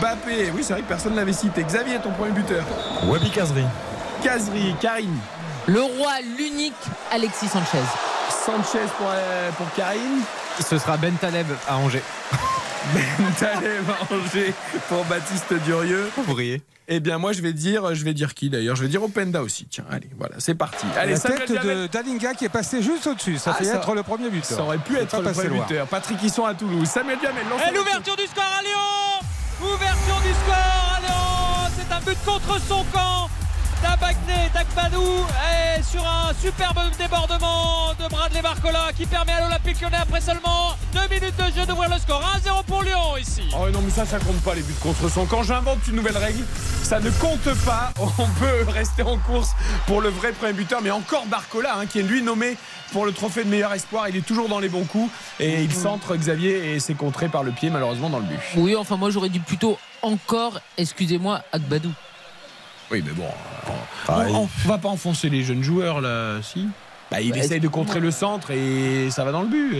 Bappé. 0.00 0.50
Oui, 0.54 0.62
c'est 0.62 0.72
vrai 0.74 0.82
que 0.82 0.88
personne 0.88 1.12
ne 1.12 1.16
l'avait 1.16 1.32
cité. 1.32 1.62
Xavier, 1.62 1.98
ton 1.98 2.10
premier 2.12 2.32
buteur. 2.32 2.64
Wabi 3.06 3.30
Kazri. 3.30 3.64
Kazri. 4.22 4.74
Karine. 4.80 5.16
Le 5.66 5.80
roi, 5.82 6.12
l'unique 6.38 6.74
Alexis 7.12 7.48
Sanchez. 7.48 7.78
Sanchez 8.44 8.84
pour, 8.98 9.06
euh, 9.10 9.50
pour 9.52 9.72
Karine. 9.74 10.20
Ce 10.66 10.78
sera 10.78 10.96
Ben 10.96 11.14
Taleb 11.14 11.46
à 11.68 11.76
Angers. 11.76 12.02
Ben 12.94 13.02
Taleb 13.38 13.84
à 13.88 14.14
Angers 14.14 14.54
pour 14.88 15.04
Baptiste 15.04 15.52
Durieux. 15.64 16.10
Ouvrier. 16.16 16.62
Eh 16.92 16.98
bien, 16.98 17.18
moi, 17.18 17.32
je 17.32 17.40
vais 17.40 17.52
dire, 17.52 17.94
je 17.94 18.04
vais 18.04 18.14
dire 18.14 18.34
qui 18.34 18.50
d'ailleurs? 18.50 18.74
Je 18.74 18.82
vais 18.82 18.88
dire 18.88 19.02
Openda 19.02 19.42
aussi. 19.42 19.64
Tiens, 19.66 19.84
allez, 19.92 20.08
voilà, 20.18 20.34
c'est 20.38 20.54
parti. 20.56 20.86
Allez, 20.98 21.12
la 21.12 21.20
tête 21.20 21.52
de 21.52 21.86
Dalinga 21.86 22.34
qui 22.34 22.46
est 22.46 22.48
passée 22.48 22.82
juste 22.82 23.06
au-dessus. 23.06 23.38
Ça 23.38 23.52
Ah, 23.54 23.58
fait 23.58 23.64
ça- 23.64 23.74
être 23.76 23.94
le 23.94 24.02
premier 24.02 24.28
buteur. 24.28 24.56
Ça 24.58 24.62
aurait 24.64 24.78
pu 24.78 24.96
être 24.96 25.10
pas 25.10 25.18
le 25.18 25.22
passé 25.24 25.42
premier 25.42 25.56
loin. 25.58 25.66
buteur. 25.66 25.86
Patrick 25.86 26.20
Hisson 26.22 26.44
à 26.46 26.54
Toulouse. 26.54 26.88
Samuel 26.88 27.18
Duhamel. 27.20 27.44
Et 27.70 27.74
l'ouverture 27.76 28.16
du 28.16 28.24
score 28.26 28.42
à 28.58 28.62
Lyon 28.62 28.70
Ouverture 29.62 30.20
du 30.22 30.30
score 30.30 30.54
à 30.54 31.68
C'est 31.76 31.92
un 31.92 32.00
but 32.00 32.18
contre 32.24 32.58
son 32.62 32.82
camp 32.92 33.28
d'Abagné, 33.82 34.50
d'Akbadou 34.52 35.02
et 35.02 35.82
sur 35.82 36.06
un 36.06 36.32
superbe 36.40 36.78
débordement 36.98 37.94
de 37.98 38.08
Bradley 38.08 38.42
Barcola 38.42 38.90
qui 38.96 39.06
permet 39.06 39.32
à 39.32 39.42
l'Olympique 39.42 39.80
Lyonnais 39.80 39.98
après 40.00 40.20
seulement 40.20 40.74
2 40.92 41.00
minutes 41.14 41.36
de 41.36 41.60
jeu 41.60 41.66
d'ouvrir 41.66 41.90
le 41.90 41.98
score 41.98 42.22
1-0 42.44 42.64
pour 42.66 42.82
Lyon 42.82 43.16
ici. 43.20 43.42
Oh 43.54 43.68
non 43.70 43.80
mais 43.82 43.90
ça 43.90 44.04
ça 44.04 44.18
compte 44.18 44.40
pas 44.42 44.54
les 44.54 44.62
buts 44.62 44.74
contre 44.82 45.08
son 45.10 45.26
camp. 45.26 45.42
J'invente 45.42 45.78
une 45.88 45.96
nouvelle 45.96 46.16
règle. 46.16 46.44
Ça 46.82 47.00
ne 47.00 47.10
compte 47.10 47.54
pas. 47.64 47.92
On 47.98 48.28
peut 48.38 48.70
rester 48.70 49.02
en 49.02 49.18
course 49.18 49.50
pour 49.86 50.00
le 50.00 50.08
vrai 50.08 50.32
premier 50.32 50.52
buteur. 50.52 50.80
Mais 50.82 50.90
encore 50.90 51.26
Barcola 51.26 51.76
hein, 51.76 51.86
qui 51.86 52.00
est 52.00 52.02
lui 52.02 52.22
nommé 52.22 52.56
pour 52.92 53.06
le 53.06 53.12
trophée 53.12 53.44
de 53.44 53.48
meilleur 53.48 53.72
espoir. 53.72 54.08
Il 54.08 54.16
est 54.16 54.26
toujours 54.26 54.48
dans 54.48 54.60
les 54.60 54.68
bons 54.68 54.84
coups 54.84 55.10
et 55.38 55.62
il 55.62 55.72
centre 55.72 56.16
Xavier 56.16 56.74
et 56.74 56.80
c'est 56.80 56.94
contré 56.94 57.28
par 57.28 57.42
le 57.42 57.52
pied 57.52 57.70
malheureusement 57.70 58.10
dans 58.10 58.18
le 58.18 58.26
but. 58.26 58.40
Oui, 58.56 58.76
enfin 58.76 58.96
moi 58.96 59.10
j'aurais 59.10 59.28
dit 59.28 59.38
plutôt 59.40 59.78
encore, 60.02 60.60
excusez-moi, 60.78 61.42
Agbadou. 61.52 61.92
Oui 62.90 63.02
mais 63.06 63.12
bon. 63.12 63.24
On, 64.08 64.12
on- 64.12 64.48
on 64.64 64.68
va 64.68 64.78
pas 64.78 64.88
enfoncer 64.88 65.28
les 65.30 65.42
jeunes 65.44 65.62
joueurs 65.62 66.00
là, 66.00 66.40
si 66.42 66.68
bah, 67.10 67.20
il 67.20 67.30
Bah, 67.32 67.38
essaye 67.38 67.60
de 67.60 67.68
contrer 67.68 68.00
le 68.00 68.10
centre 68.10 68.50
et 68.50 69.10
ça 69.10 69.24
va 69.24 69.32
dans 69.32 69.42
le 69.42 69.48
but. 69.48 69.76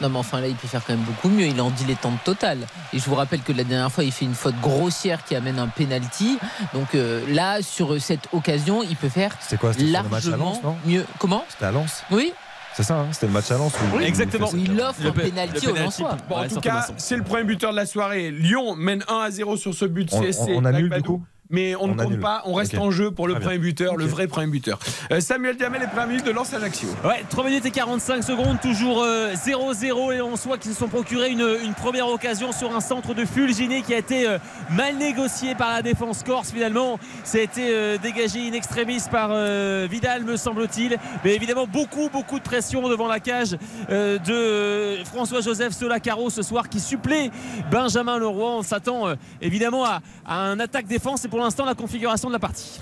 Non, 0.00 0.10
mais 0.10 0.18
enfin 0.18 0.40
là, 0.40 0.46
il 0.46 0.54
peut 0.54 0.68
faire 0.68 0.82
quand 0.86 0.92
même 0.92 1.02
beaucoup 1.04 1.28
mieux. 1.28 1.46
Il 1.46 1.56
est 1.56 1.60
en 1.60 1.70
dilettante 1.70 2.22
total. 2.22 2.58
Et 2.92 3.00
je 3.00 3.04
vous 3.06 3.16
rappelle 3.16 3.40
que 3.40 3.52
la 3.52 3.64
dernière 3.64 3.90
fois, 3.90 4.04
il 4.04 4.12
fait 4.12 4.26
une 4.26 4.34
faute 4.34 4.54
grossière 4.60 5.24
qui 5.24 5.34
amène 5.34 5.58
un 5.58 5.66
penalty. 5.66 6.38
Donc 6.72 6.94
euh, 6.94 7.24
là, 7.34 7.62
sur 7.62 8.00
cette 8.00 8.28
occasion, 8.32 8.84
il 8.84 8.94
peut 8.94 9.08
faire 9.08 9.32
C'était 9.40 9.56
quoi 9.56 9.72
le 9.76 9.84
match 9.84 9.96
à 9.96 10.02
largement 10.30 10.50
Lens, 10.52 10.62
non 10.62 10.76
mieux. 10.86 11.04
Comment 11.18 11.44
C'était 11.48 11.64
à 11.64 11.72
Lens 11.72 12.04
Oui. 12.12 12.32
C'est 12.74 12.84
ça, 12.84 12.94
hein, 12.98 13.06
c'était 13.10 13.26
le 13.26 13.32
match 13.32 13.50
à 13.50 13.54
Lens. 13.58 13.72
où- 13.92 13.96
où 13.96 14.56
il 14.56 14.80
offre 14.80 15.04
un 15.04 15.10
penalty 15.10 15.66
au 15.66 15.74
Lensois. 15.74 16.16
Bon, 16.28 16.36
en 16.36 16.46
tout 16.46 16.60
cas, 16.60 16.86
c'est 16.96 17.16
le 17.16 17.24
premier 17.24 17.42
buteur 17.42 17.72
de 17.72 17.76
la 17.76 17.86
soirée. 17.86 18.30
Lyon 18.30 18.76
mène 18.76 19.02
1 19.08 19.16
à 19.18 19.30
0 19.32 19.56
sur 19.56 19.74
ce 19.74 19.84
but 19.84 20.10
On- 20.12 20.20
CSC. 20.22 20.42
on- 20.50 20.58
on 20.58 20.64
annule, 20.64 20.90
du 20.90 21.02
coup 21.02 21.24
mais 21.50 21.74
on, 21.76 21.82
On 21.82 21.86
ne 21.88 21.92
compte 21.94 22.00
annule. 22.02 22.20
pas, 22.20 22.42
on 22.44 22.52
reste 22.54 22.76
en 22.76 22.90
jeu 22.90 23.10
pour 23.10 23.26
le 23.26 23.34
Très 23.34 23.40
bien. 23.40 23.48
premier 23.48 23.58
buteur, 23.58 23.96
le 23.96 24.04
vrai 24.04 24.26
premier 24.26 24.46
buteur. 24.48 24.78
Euh, 25.12 25.20
Samuel 25.20 25.56
Diamel, 25.56 25.80
les 25.80 25.86
premières 25.86 26.06
minutes 26.08 26.26
de 26.26 26.30
Lens 26.30 26.52
Ajaccio. 26.52 26.88
Ouais, 27.04 27.24
3 27.30 27.44
minutes 27.44 27.64
et 27.66 27.70
45 27.70 28.22
secondes, 28.22 28.60
toujours 28.60 29.02
euh, 29.02 29.32
0-0 29.34 30.12
et 30.14 30.20
on 30.20 30.36
soit 30.36 30.58
qu'ils 30.58 30.72
se 30.72 30.78
sont 30.78 30.88
procurés 30.88 31.30
une, 31.30 31.46
une 31.64 31.74
première 31.74 32.08
occasion 32.08 32.52
sur 32.52 32.74
un 32.74 32.80
centre 32.80 33.14
de 33.14 33.24
Fulginé 33.24 33.82
qui 33.82 33.94
a 33.94 33.98
été 33.98 34.26
euh, 34.28 34.38
mal 34.70 34.96
négocié 34.96 35.54
par 35.54 35.70
la 35.72 35.82
défense 35.82 36.22
corse 36.22 36.50
finalement. 36.52 36.98
Ça 37.24 37.38
a 37.38 37.40
été 37.42 37.68
euh, 37.72 37.98
dégagé 37.98 38.46
in 38.48 38.52
extremis 38.52 39.02
par 39.10 39.30
euh, 39.32 39.86
Vidal 39.90 40.24
me 40.24 40.36
semble-t-il. 40.36 40.96
Mais 41.24 41.34
évidemment 41.34 41.66
beaucoup 41.66 42.08
beaucoup 42.12 42.38
de 42.38 42.44
pression 42.44 42.88
devant 42.88 43.06
la 43.08 43.20
cage 43.20 43.56
euh, 43.90 44.18
de 44.18 44.32
euh, 44.32 45.04
François-Joseph 45.04 45.72
Solacaro 45.72 46.30
ce 46.30 46.42
soir 46.42 46.68
qui 46.68 46.80
supplée 46.80 47.30
Benjamin 47.70 48.18
Leroy. 48.18 48.50
On 48.58 48.62
s'attend 48.62 49.08
euh, 49.08 49.14
évidemment 49.40 49.84
à, 49.84 50.00
à 50.26 50.38
un 50.40 50.60
attaque-défense 50.60 51.24
et 51.24 51.28
pour 51.28 51.37
l'instant 51.38 51.64
la 51.64 51.74
configuration 51.74 52.28
de 52.28 52.32
la 52.34 52.38
partie. 52.38 52.78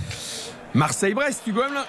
Marseille-Brest, 0.75 1.43
Hugo 1.47 1.63
Hamelin. 1.63 1.85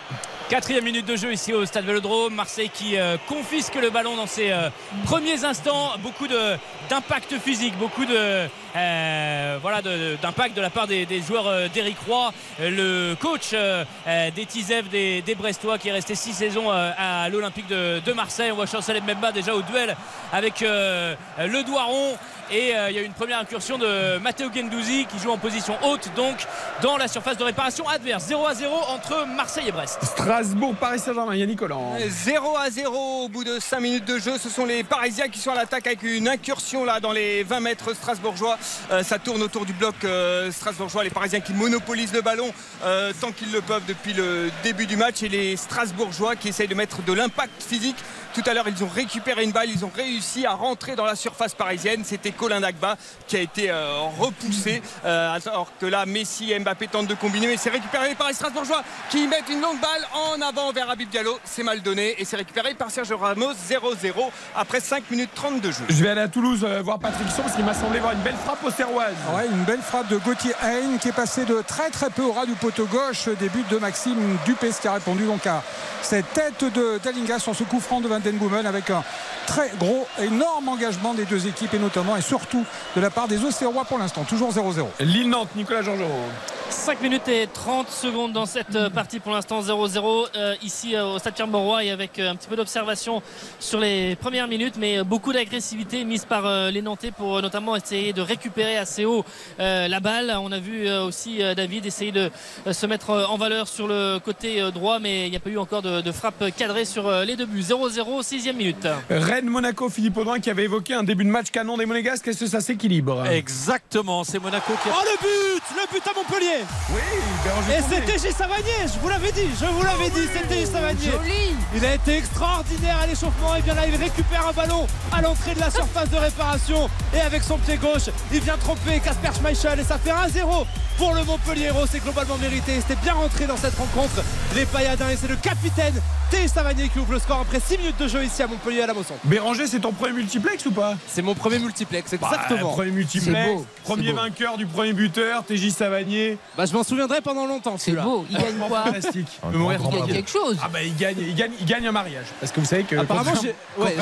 Quatrième 0.49 0.86
minute 0.86 1.05
de 1.05 1.18
jeu 1.18 1.34
ici 1.34 1.51
au 1.53 1.65
Stade 1.65 1.84
Vélodrome. 1.84 2.34
Marseille 2.34 2.70
qui 2.74 2.95
euh, 2.97 3.18
confisque 3.28 3.76
le 3.76 3.89
ballon 3.89 4.15
dans 4.15 4.28
ses 4.28 4.49
euh, 4.51 4.70
premiers 5.03 5.43
instants. 5.43 5.91
Beaucoup 6.01 6.28
de- 6.28 6.55
d'impact 6.89 7.38
physique, 7.39 7.78
beaucoup 7.78 8.05
de 8.05 8.47
euh, 8.78 9.57
voilà 9.61 9.82
de- 9.82 10.15
d'impact 10.22 10.55
de, 10.55 10.61
la 10.61 10.70
part 10.70 10.88
des, 10.88 11.05
des 11.05 11.22
joueurs 11.22 11.47
euh, 11.47 11.68
d'Éric 11.68 11.97
Roy. 12.07 12.32
Le 12.61 13.15
coach 13.15 13.51
des 13.51 14.45
Tizev, 14.45 14.88
des, 14.88 15.22
des 15.22 15.36
Brestois, 15.36 15.78
qui 15.78 15.89
est 15.89 15.91
resté 15.91 16.15
six 16.15 16.32
saisons 16.32 16.72
euh, 16.72 16.91
à 16.97 17.28
l'Olympique 17.28 17.68
de, 17.68 17.99
de 17.99 18.13
Marseille. 18.13 18.51
On 18.53 18.55
voit 18.55 18.68
Chancel 18.68 19.01
Mbemba 19.03 19.34
déjà 19.34 19.53
au 19.53 19.61
duel 19.63 19.97
avec 20.32 20.61
euh, 20.61 21.13
le 21.45 21.61
Doiron. 21.63 22.15
Et 22.50 22.76
euh, 22.76 22.89
il 22.89 22.95
y 22.95 23.00
a 23.00 23.02
eu 23.02 23.06
une 23.06 23.14
première 23.14 23.39
incursion 23.39 23.78
de 23.78 24.18
Matteo 24.20 24.50
Gendouzi 24.54 25.06
qui 25.06 25.20
joue 25.20 25.32
en 25.32 25.38
position 25.38 25.76
haute, 25.84 26.10
donc 26.16 26.38
dans 26.82 26.95
la 26.95 27.10
surface 27.10 27.38
de 27.38 27.43
réparation 27.43 27.88
adverse. 27.89 28.26
0 28.28 28.45
à 28.45 28.54
0 28.54 28.74
entre 28.89 29.28
Marseille 29.28 29.68
et 29.68 29.72
Brest. 29.72 30.00
Strasbourg, 30.04 30.74
Paris 30.76 31.00
Saint-Germain, 31.00 31.36
Yannick 31.36 31.60
Collant. 31.60 31.95
0 32.08 32.56
à 32.56 32.70
0 32.70 33.26
au 33.26 33.28
bout 33.28 33.43
de 33.43 33.60
5 33.60 33.80
minutes 33.82 34.06
de 34.06 34.18
jeu. 34.18 34.38
Ce 34.38 34.50
sont 34.50 34.66
les 34.66 34.84
Parisiens 34.84 35.28
qui 35.28 35.39
sont 35.39 35.52
à 35.52 35.56
l'attaque 35.56 35.88
avec 35.88 36.04
une 36.04 36.28
incursion 36.30 36.86
là 36.86 37.02
dans 37.02 37.12
les 37.12 37.43
20 37.43 37.60
mètres 37.60 37.93
strasbourgeois. 37.93 38.58
Euh, 38.91 39.04
ça 39.04 39.20
tourne 39.20 39.41
autour 39.41 39.66
du 39.66 39.74
bloc 39.74 39.95
euh, 40.06 40.50
strasbourgeois. 40.52 41.04
Les 41.04 41.10
Parisiens 41.10 41.41
qui 41.41 41.54
monopolisent 41.54 42.14
le 42.14 42.22
ballon 42.22 42.50
euh, 42.84 43.12
tant 43.20 43.32
qu'ils 43.32 43.52
le 43.52 43.62
peuvent 43.62 43.86
depuis 43.88 44.14
le 44.14 44.50
début 44.64 44.86
du 44.86 44.95
match. 44.95 45.22
Et 45.24 45.30
les 45.30 45.58
Strasbourgeois 45.58 46.36
qui 46.36 46.50
essayent 46.50 46.68
de 46.68 46.76
mettre 46.76 47.04
de 47.04 47.12
l'impact 47.14 47.62
physique. 47.62 47.98
Tout 48.38 48.47
à 48.47 48.53
l'heure, 48.53 48.67
ils 48.67 48.83
ont 48.83 48.88
récupéré 48.88 49.43
une 49.45 49.51
balle, 49.51 49.67
ils 49.67 49.83
ont 49.83 49.91
réussi 49.95 50.45
à 50.45 50.53
rentrer 50.53 50.95
dans 50.95 51.05
la 51.05 51.15
surface 51.15 51.55
parisienne. 51.55 52.03
C'était 52.05 52.31
Colin 52.31 52.59
Dagba 52.59 52.95
qui 53.27 53.35
a 53.35 53.39
été 53.39 53.71
euh, 53.71 54.01
repoussé. 54.19 54.83
Euh, 55.05 55.35
alors 55.47 55.71
que 55.81 55.88
là, 55.88 56.05
Messi 56.05 56.51
et 56.51 56.59
Mbappé 56.59 56.88
tentent 56.88 57.07
de 57.07 57.15
combiner, 57.15 57.47
mais 57.47 57.57
c'est 57.57 57.71
récupéré 57.71 58.13
par 58.13 58.27
les 58.27 58.35
Strasbourgeois 58.35 58.83
qui 59.09 59.27
mettent 59.27 59.49
une 59.49 59.59
longue 59.59 59.79
balle 59.79 60.07
en 60.13 60.39
avant 60.39 60.71
vers 60.71 60.88
Habib 60.88 61.09
Diallo. 61.09 61.39
C'est 61.45 61.63
mal 61.63 61.81
donné 61.81 62.13
et 62.21 62.25
c'est 62.25 62.35
récupéré 62.35 62.75
par 62.75 62.91
Sergio 62.91 63.17
Ramos 63.17 63.53
0-0 63.53 64.29
après 64.55 64.81
5 64.81 65.09
minutes 65.09 65.31
30 65.33 65.59
de 65.59 65.71
jeu. 65.71 65.85
Je 65.89 66.03
vais 66.03 66.09
aller 66.09 66.21
à 66.21 66.27
Toulouse 66.27 66.63
euh, 66.63 66.83
voir 66.83 66.99
Patrick 66.99 67.31
Son 67.31 67.41
parce 67.41 67.55
qu'il 67.55 67.65
m'a 67.65 67.73
semblé 67.73 67.99
voir 67.99 68.13
une 68.13 68.21
belle 68.21 68.38
frappe 68.45 68.63
au 68.63 68.69
Serroise. 68.69 69.15
Ouais, 69.35 69.47
une 69.51 69.63
belle 69.63 69.81
frappe 69.81 70.09
de 70.09 70.17
Gauthier 70.17 70.53
Hain 70.61 70.99
qui 71.01 71.07
est 71.07 71.15
passé 71.15 71.43
de 71.45 71.63
très 71.65 71.89
très 71.89 72.11
peu 72.11 72.21
au 72.21 72.33
ras 72.33 72.45
du 72.45 72.53
poteau 72.53 72.85
gauche. 72.85 73.29
Des 73.39 73.49
buts 73.49 73.65
de 73.71 73.77
Maxime 73.77 74.38
Dupé 74.45 74.69
qui 74.79 74.88
a 74.88 74.93
répondu 74.93 75.25
donc 75.25 75.47
à 75.47 75.63
cette 76.03 76.31
tête 76.33 76.63
de 76.63 76.99
Dalinga 77.03 77.39
sur 77.39 77.55
ce 77.55 77.63
coup 77.63 77.79
franc 77.79 77.99
de 77.99 78.07
22 78.07 78.26
avec 78.65 78.89
un 78.89 79.03
très 79.45 79.71
gros, 79.80 80.05
énorme 80.19 80.67
engagement 80.67 81.13
des 81.13 81.25
deux 81.25 81.47
équipes 81.47 81.73
et 81.73 81.80
notamment 81.80 82.17
et 82.17 82.21
surtout 82.21 82.65
de 82.95 83.01
la 83.01 83.09
part 83.09 83.28
des 83.28 83.43
Océrois 83.45 83.86
pour 83.86 83.97
l'instant. 83.97 84.23
Toujours 84.25 84.51
0-0. 84.51 84.86
Lille-Nantes, 84.99 85.49
Nicolas 85.55 85.82
Georgerot. 85.82 86.30
5 86.69 87.01
minutes 87.01 87.28
et 87.30 87.47
30 87.47 87.89
secondes 87.89 88.34
dans 88.34 88.45
cette 88.45 88.75
euh, 88.75 88.89
partie 88.89 89.19
pour 89.19 89.32
l'instant 89.32 89.61
0-0 89.61 90.28
euh, 90.36 90.55
ici 90.61 90.95
euh, 90.95 91.05
au 91.05 91.19
Stade 91.19 91.34
Pierre-Mauroy 91.34 91.86
et 91.86 91.91
avec 91.91 92.19
un 92.19 92.36
petit 92.36 92.49
peu 92.49 92.57
d'observation 92.57 93.21
sur 93.59 93.80
les 93.80 94.17
premières 94.17 94.49
minutes 94.49 94.75
mais 94.78 95.01
beaucoup 95.03 95.32
d'agressivité 95.32 96.03
mise 96.03 96.25
par 96.25 96.69
les 96.69 96.82
Nantais 96.82 97.11
pour 97.11 97.41
notamment 97.41 97.75
essayer 97.75 98.11
de 98.11 98.21
récupérer 98.21 98.78
assez 98.78 99.05
haut 99.05 99.23
la 99.59 99.99
balle. 99.99 100.34
On 100.39 100.51
a 100.51 100.59
vu 100.59 100.89
aussi 100.91 101.39
David 101.55 101.86
essayer 101.86 102.11
de 102.11 102.30
se 102.71 102.86
mettre 102.86 103.11
en 103.30 103.38
valeur 103.38 103.67
sur 103.67 103.88
le 103.88 104.19
côté 104.19 104.61
droit 104.71 104.99
mais 104.99 105.28
il 105.28 105.32
n'y 105.32 105.38
a 105.38 105.39
pas 105.39 105.49
eu 105.49 105.57
encore 105.57 105.82
de 105.82 106.11
frappe 106.11 106.43
cadrée 106.55 106.86
sur 106.86 107.09
les 107.23 107.36
deux 107.36 107.45
buts. 107.45 107.61
0-0 107.61 108.16
sixième 108.24 108.57
minute. 108.57 108.88
Rennes-Monaco, 109.09 109.89
Philippe 109.89 110.18
Audouin 110.18 110.39
qui 110.39 110.49
avait 110.49 110.63
évoqué 110.65 110.93
un 110.93 111.03
début 111.03 111.24
de 111.26 111.30
match 111.30 111.51
canon 111.51 111.78
des 111.78 111.86
Monégasques. 111.86 112.28
Est-ce 112.28 112.39
que 112.41 112.47
ça 112.47 112.61
s'équilibre 112.61 113.26
Exactement, 113.28 114.24
c'est 114.24 114.39
Monaco 114.39 114.74
qui 114.84 114.89
a. 114.89 114.93
Oh 114.95 115.03
le 115.03 115.18
but 115.22 115.63
Le 115.76 115.93
but 115.93 116.03
à 116.07 116.13
Montpellier 116.13 116.63
Oui, 116.91 117.76
Et 117.76 117.82
c'était 117.89 118.18
J. 118.28 118.34
Savanier, 118.34 118.63
je 118.93 118.99
vous 118.99 119.09
l'avais 119.09 119.32
dit, 119.32 119.47
je 119.59 119.65
vous 119.65 119.84
l'avais 119.84 120.09
dit, 120.09 120.28
c'était. 120.34 120.65
Savanier. 120.65 121.11
Joli. 121.11 121.55
Il 121.76 121.86
a 121.86 121.95
été 121.95 122.18
extraordinaire 122.18 122.97
à 123.03 123.07
l'échauffement 123.07 123.55
et 123.55 123.61
bien 123.61 123.74
là 123.76 123.88
il 123.88 123.95
récupère 123.95 124.47
un 124.47 124.53
ballon 124.53 124.88
à 125.11 125.22
l'entrée 125.22 125.53
de 125.53 125.59
la 125.59 125.70
surface 125.70 126.09
de 126.09 126.15
réparation 126.18 126.89
et 127.13 127.20
avec 127.22 127.43
son 127.43 127.57
pied 127.57 127.78
gauche 127.78 128.09
il 128.32 128.39
vient 128.41 128.57
tromper 128.57 128.99
Casper 128.99 129.30
Schmeichel 129.39 129.80
et 129.80 129.84
ça 129.84 129.97
fait 129.97 130.11
1-0 130.11 130.65
pour 130.97 131.13
le 131.13 131.24
Montpellier 131.24 131.72
c'est 131.89 131.99
globalement 131.99 132.38
mérité 132.38 132.80
c'était 132.82 132.99
bien 133.01 133.13
rentré 133.13 133.45
dans 133.45 133.57
cette 133.57 133.76
rencontre 133.76 134.24
les 134.55 134.65
Payadins 134.65 135.09
et 135.09 135.18
c'est 135.18 135.28
le 135.28 135.36
capitaine 135.36 135.93
T. 136.32 136.47
Savanier 136.47 136.89
qui 136.89 136.99
ouvre 136.99 137.13
le 137.13 137.20
score 137.20 137.39
après 137.41 137.59
6 137.59 137.78
minutes 137.78 137.99
de 137.99 138.07
jeu 138.08 138.24
ici 138.24 138.41
à 138.43 138.47
Montpellier 138.47 138.82
à 138.82 138.88
la 138.88 138.93
Mosson 138.93 139.14
Béranger, 139.24 139.68
c'est 139.68 139.80
ton 139.80 139.91
premier 139.91 140.14
multiplex 140.14 140.66
ou 140.66 140.72
pas? 140.72 140.95
C'est 141.08 141.22
mon 141.22 141.36
premier 141.36 141.60
multiplex 141.60 142.12
Bah, 142.20 142.30
exactement 142.34 142.72
Premier 142.74 142.91
multiplex, 142.91 143.47
beau, 143.49 143.66
premier 143.84 144.12
vainqueur 144.12 144.58
du 144.58 144.66
premier 144.66 144.93
buteur, 144.93 145.43
TJ 145.45 145.70
Savanier. 145.72 146.38
bah, 146.58 146.66
je 146.66 146.74
m'en 146.74 146.84
souviendrai 146.84 147.22
pendant 147.22 147.45
longtemps 147.45 147.76
C'est 147.78 147.91
beau. 147.93 148.26
Il 148.30 148.38
gagne 148.38 148.55
quoi? 148.58 148.84
Fantastique. 148.86 149.28
Un 149.43 149.51
Il 149.53 149.68
gagne 149.68 149.78
bravo. 149.78 150.05
quelque 150.08 150.30
chose. 150.30 150.58
Ah 150.64 150.68
bah 150.72 150.82
il 150.84 150.95
gagne, 150.95 151.18
il 151.20 151.36
gagne, 151.36 151.51
il 151.60 151.66
gagne 151.66 151.88
un 151.88 151.91
mariage. 151.91 152.26
Parce 152.39 152.51
que 152.51 152.60
vous 152.60 152.66
savez 152.66 152.84
que 152.84 152.95
Apparemment, 152.95 153.32
j'ai- 153.41 153.55
ouais. 153.82 153.95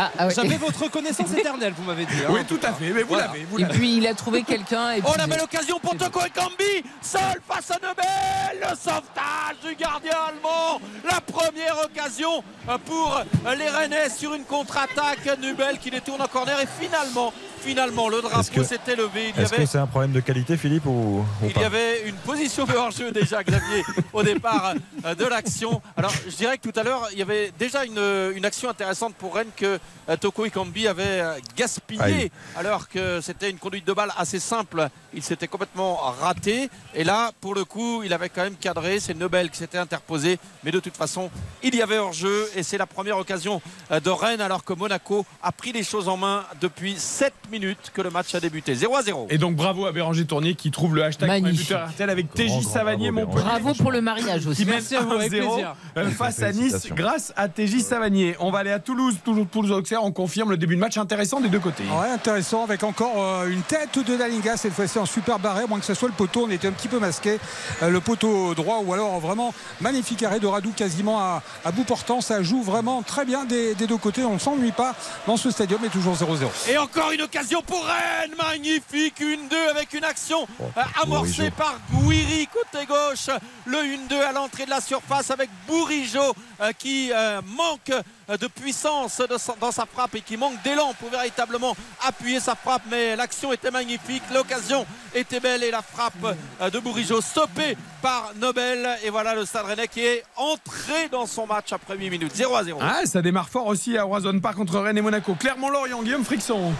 Ah, 0.00 0.10
ah 0.18 0.26
ouais. 0.26 0.34
J'avais 0.34 0.56
votre 0.56 0.82
reconnaissance 0.84 1.32
éternelle 1.32 1.72
vous 1.76 1.84
m'avez 1.84 2.04
dit 2.06 2.12
hein. 2.24 2.30
Oui, 2.30 2.40
tout 2.46 2.60
à 2.62 2.72
fait. 2.72 2.90
Mais 2.92 3.02
vous 3.02 3.08
Voilà. 3.08 3.26
l'avez, 3.26 3.40
Et 3.62 3.64
puis 3.76 3.96
il 3.96 4.06
a 4.06 4.14
trouvé 4.14 4.42
quelqu'un. 4.42 4.92
et 4.92 5.00
Oh, 5.04 5.10
puis- 5.10 5.18
la 5.20 5.26
belle 5.26 5.40
occasion 5.42 5.78
pour 5.80 5.96
Toko 5.96 6.20
Ekambi 6.20 6.84
Seul 7.02 7.40
face 7.48 7.70
à 7.70 7.74
Nebel 7.74 8.60
Le 8.60 8.76
sauvetage 8.76 9.56
du 9.66 9.74
gardien 9.74 10.12
allemand 10.28 10.80
La 11.04 11.20
première 11.20 11.76
occasion 11.84 12.42
euh, 12.68 12.78
pour 12.88 13.20
les 13.56 13.68
Rennais 13.68 14.08
sur 14.08 14.34
une 14.34 14.44
contre-attaque. 14.44 15.38
Nubel 15.40 15.78
qui 15.78 15.90
les 15.90 16.00
tourne 16.00 16.22
en 16.22 16.26
corner 16.26 16.58
et 16.58 16.66
finalement, 16.80 17.32
finalement, 17.60 18.08
le 18.08 18.22
drapeau 18.22 18.64
s'était 18.64 18.96
levé. 18.96 19.32
Est-ce 19.36 19.52
que 19.52 19.66
c'est 19.66 19.78
un 19.78 19.86
problème 19.86 20.12
de 20.12 20.20
qualité, 20.20 20.56
Philippe, 20.56 20.86
ou, 20.86 21.20
ou 21.20 21.46
Il 21.46 21.52
pas 21.52 21.60
y 21.60 21.64
avait 21.64 22.08
une 22.08 22.16
position 22.16 22.64
de 22.64 22.72
hors-jeu 22.72 23.12
déjà, 23.12 23.42
Xavier, 23.44 23.84
au 24.12 24.22
départ 24.22 24.74
euh, 25.04 25.14
de 25.14 25.24
l'action. 25.26 25.82
Alors, 25.96 26.12
je 26.26 26.34
dirais 26.34 26.56
que 26.56 26.68
tout 26.68 26.80
à 26.80 26.82
l'heure, 26.82 27.08
il 27.12 27.18
y 27.18 27.22
avait 27.22 27.52
déjà 27.58 27.84
une, 27.84 28.00
une 28.34 28.44
action 28.44 28.70
intéressante 28.70 29.14
pour 29.16 29.34
Rennes 29.34 29.50
que 29.54 29.78
euh, 30.08 30.16
Toko 30.16 30.46
Ikambi 30.46 30.88
avait 30.88 31.20
euh, 31.20 31.34
gaspillé, 31.56 32.00
Aïe. 32.02 32.30
alors 32.56 32.88
que 32.88 33.20
c'était 33.20 33.50
une 33.50 33.58
conduite 33.58 33.86
de 33.86 33.92
balle 33.92 34.12
assez 34.16 34.38
simple. 34.38 34.88
Il 35.12 35.22
s'était 35.22 35.48
complètement 35.48 35.96
raté. 36.20 36.70
Et 36.94 37.04
là, 37.04 37.32
pour 37.40 37.54
le 37.54 37.64
coup, 37.64 38.02
il 38.02 38.12
avait 38.12 38.28
quand 38.30 38.42
même 38.42 38.56
cadré. 38.56 38.98
C'est 39.00 39.14
Nobel 39.14 39.50
qui 39.50 39.58
s'était 39.58 39.78
interposé. 39.78 40.38
Mais 40.64 40.70
de 40.70 40.80
toute 40.80 40.96
façon, 40.96 41.30
il 41.62 41.74
y 41.74 41.82
avait 41.82 41.98
hors-jeu. 41.98 42.48
Et 42.56 42.62
c'est 42.62 42.77
la 42.78 42.86
première 42.86 43.18
occasion 43.18 43.60
euh, 43.90 44.00
de 44.00 44.10
Rennes, 44.10 44.40
alors 44.40 44.64
que 44.64 44.72
Monaco 44.72 45.26
a 45.42 45.52
pris 45.52 45.72
les 45.72 45.82
choses 45.82 46.08
en 46.08 46.16
main 46.16 46.44
depuis 46.60 46.94
7 46.96 47.32
minutes 47.50 47.90
que 47.94 48.00
le 48.02 48.10
match 48.10 48.34
a 48.34 48.40
débuté. 48.40 48.74
0 48.74 48.96
à 48.96 49.02
0. 49.02 49.26
Et 49.30 49.38
donc 49.38 49.56
bravo 49.56 49.86
à 49.86 49.92
Béranger 49.92 50.24
Tournier 50.24 50.54
qui 50.54 50.70
trouve 50.70 50.94
le 50.94 51.04
hashtag 51.04 51.28
Magnifique. 51.28 51.72
RTL 51.72 52.08
avec 52.10 52.32
TJ 52.32 52.62
Savanier 52.62 53.10
bravo, 53.10 53.26
Montpellier. 53.26 53.44
Bravo 53.44 53.74
pour 53.74 53.90
le 53.92 54.00
mariage 54.00 54.46
aussi. 54.46 54.62
Qui 54.62 54.64
mène 54.66 54.76
Merci 54.76 54.96
à 54.96 55.00
vous, 55.00 55.12
avec 55.12 55.32
1-0 55.32 55.36
plaisir. 55.46 55.74
euh, 55.96 56.10
face 56.10 56.42
à 56.42 56.52
Nice 56.52 56.86
grâce 56.92 57.32
à 57.36 57.48
TJ 57.48 57.80
Savanier. 57.80 58.36
On 58.40 58.50
va 58.50 58.60
aller 58.60 58.70
à 58.70 58.78
Toulouse, 58.78 59.16
toujours 59.24 59.46
Toulouse 59.48 59.72
Auxerre. 59.72 60.04
On 60.04 60.12
confirme 60.12 60.50
le 60.50 60.56
début 60.56 60.76
de 60.76 60.80
match 60.80 60.96
intéressant 60.96 61.40
des 61.40 61.48
deux 61.48 61.58
côtés. 61.60 61.84
Ouais, 61.84 62.10
intéressant 62.10 62.64
avec 62.64 62.82
encore 62.84 63.14
euh, 63.16 63.48
une 63.48 63.62
tête 63.62 63.98
de 63.98 64.16
Dalinga 64.16 64.56
cette 64.56 64.72
fois-ci 64.72 64.98
en 64.98 65.06
super 65.06 65.38
barré, 65.38 65.66
moins 65.66 65.78
que 65.80 65.84
ce 65.84 65.94
soit 65.94 66.08
le 66.08 66.14
poteau, 66.14 66.44
on 66.46 66.50
était 66.50 66.68
un 66.68 66.72
petit 66.72 66.88
peu 66.88 66.98
masqué. 66.98 67.38
Le 67.82 68.00
poteau 68.00 68.54
droit 68.54 68.80
ou 68.84 68.92
alors 68.92 69.18
vraiment 69.20 69.52
magnifique 69.80 70.22
arrêt 70.22 70.40
de 70.40 70.46
Radou 70.46 70.70
quasiment 70.72 71.18
à, 71.20 71.42
à 71.64 71.72
bout 71.72 71.84
portant. 71.84 72.20
Ça 72.20 72.42
joue 72.42 72.62
vraiment 72.68 73.02
très 73.02 73.24
bien 73.24 73.44
des, 73.44 73.74
des 73.74 73.86
deux 73.86 73.96
côtés. 73.96 74.24
On 74.24 74.34
ne 74.34 74.38
s'ennuie 74.38 74.72
pas 74.72 74.94
dans 75.26 75.36
ce 75.36 75.50
stadium 75.50 75.84
et 75.84 75.88
toujours 75.88 76.14
0-0. 76.14 76.70
Et 76.70 76.78
encore 76.78 77.10
une 77.12 77.20
l'occasion 77.20 77.62
pour 77.62 77.84
Rennes. 77.84 78.34
Magnifique 78.38 79.20
1-2 79.20 79.70
avec 79.70 79.92
une 79.92 80.04
action 80.04 80.46
euh, 80.60 80.80
amorcée 81.02 81.50
Bourigeau. 81.50 81.54
par 81.56 81.78
Gouiri 81.92 82.46
côté 82.46 82.86
gauche. 82.86 83.28
Le 83.66 83.78
1-2 83.78 84.20
à 84.22 84.32
l'entrée 84.32 84.64
de 84.64 84.70
la 84.70 84.80
surface 84.80 85.30
avec 85.30 85.50
Bourigeau 85.66 86.34
euh, 86.60 86.72
qui 86.78 87.10
euh, 87.12 87.40
manque 87.44 87.92
de 88.36 88.46
puissance 88.46 89.18
de 89.28 89.38
sa- 89.38 89.54
dans 89.60 89.72
sa 89.72 89.86
frappe 89.86 90.14
et 90.16 90.20
qui 90.20 90.36
manque 90.36 90.60
d'élan 90.62 90.92
pour 91.00 91.08
véritablement 91.10 91.74
appuyer 92.06 92.40
sa 92.40 92.54
frappe. 92.54 92.82
Mais 92.90 93.16
l'action 93.16 93.52
était 93.52 93.70
magnifique, 93.70 94.22
l'occasion 94.34 94.84
était 95.14 95.40
belle 95.40 95.62
et 95.64 95.70
la 95.70 95.82
frappe 95.82 96.12
euh, 96.60 96.70
de 96.70 96.78
Bourigeau 96.78 97.20
stoppée 97.20 97.76
par 98.02 98.32
Nobel. 98.36 98.86
Et 99.04 99.10
voilà 99.10 99.34
le 99.34 99.44
Stade 99.46 99.66
Rennais 99.66 99.88
qui 99.88 100.00
est 100.04 100.22
entré 100.36 101.08
dans 101.10 101.26
son 101.26 101.46
match 101.46 101.72
après 101.72 101.96
8 101.96 102.10
minutes. 102.10 102.32
0 102.34 102.54
à 102.54 102.64
0. 102.64 102.78
Ah, 102.82 103.06
ça 103.06 103.22
démarre 103.22 103.48
fort 103.48 103.66
aussi 103.66 103.96
à 103.96 104.02
Roison 104.04 104.38
Park 104.40 104.58
entre 104.58 104.78
Rennes 104.78 104.98
et 104.98 105.02
Monaco. 105.02 105.34
Clermont-Lorient, 105.34 106.02
Guillaume 106.02 106.24
Frixon. 106.24 106.72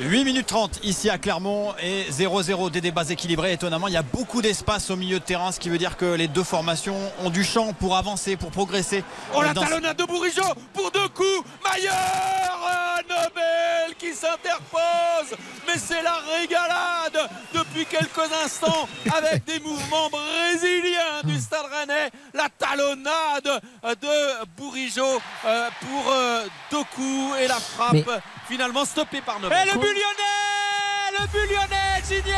8 0.00 0.24
minutes 0.24 0.46
30 0.46 0.80
ici 0.84 1.10
à 1.10 1.18
Clermont 1.18 1.74
et 1.82 2.04
0-0 2.10 2.70
des 2.70 2.80
débats 2.80 3.02
équilibrés. 3.10 3.52
Étonnamment, 3.52 3.88
il 3.88 3.92
y 3.92 3.96
a 3.98 4.02
beaucoup 4.02 4.40
d'espace 4.40 4.88
au 4.88 4.96
milieu 4.96 5.18
de 5.18 5.24
terrain, 5.24 5.50
ce 5.50 5.58
qui 5.58 5.68
veut 5.68 5.78
dire 5.78 5.96
que 5.96 6.04
les 6.14 6.28
deux 6.28 6.44
formations 6.44 6.96
ont 7.24 7.28
du 7.28 7.42
champ 7.42 7.72
pour 7.72 7.96
avancer, 7.96 8.36
pour 8.36 8.50
progresser. 8.52 9.02
Oh 9.34 9.42
la 9.42 9.52
talonnade 9.52 9.96
de 9.96 10.04
Bourigeau 10.04 10.44
pour 10.72 10.89
deux 10.92 11.08
coups. 11.08 11.44
Maillard 11.64 12.60
euh, 12.68 13.02
Nobel 13.08 13.96
qui 13.98 14.14
s'interpose. 14.14 15.36
Mais 15.66 15.78
c'est 15.78 16.02
la 16.02 16.16
régalade 16.38 17.28
depuis 17.54 17.86
quelques 17.86 18.32
instants 18.44 18.88
avec 19.16 19.44
des 19.44 19.60
mouvements 19.60 20.08
brésiliens 20.10 21.22
du 21.24 21.38
Stade 21.38 21.66
Rennais. 21.70 22.10
La 22.34 22.48
talonnade 22.48 23.44
de 23.84 24.44
Bourigeau 24.56 25.20
euh, 25.44 25.68
pour 25.80 26.12
euh, 26.12 26.46
Doku 26.70 27.34
et 27.40 27.46
la 27.48 27.60
frappe 27.60 27.92
Mais- 27.92 28.04
finalement 28.48 28.84
stoppée 28.84 29.20
par 29.20 29.38
Nobel. 29.40 29.58
Et 29.68 29.72
le 29.72 29.78
but 29.78 29.86
lyonnais 29.86 31.20
Le 31.20 31.26
but 31.28 31.52
lyonnais 31.54 32.02
signé 32.04 32.34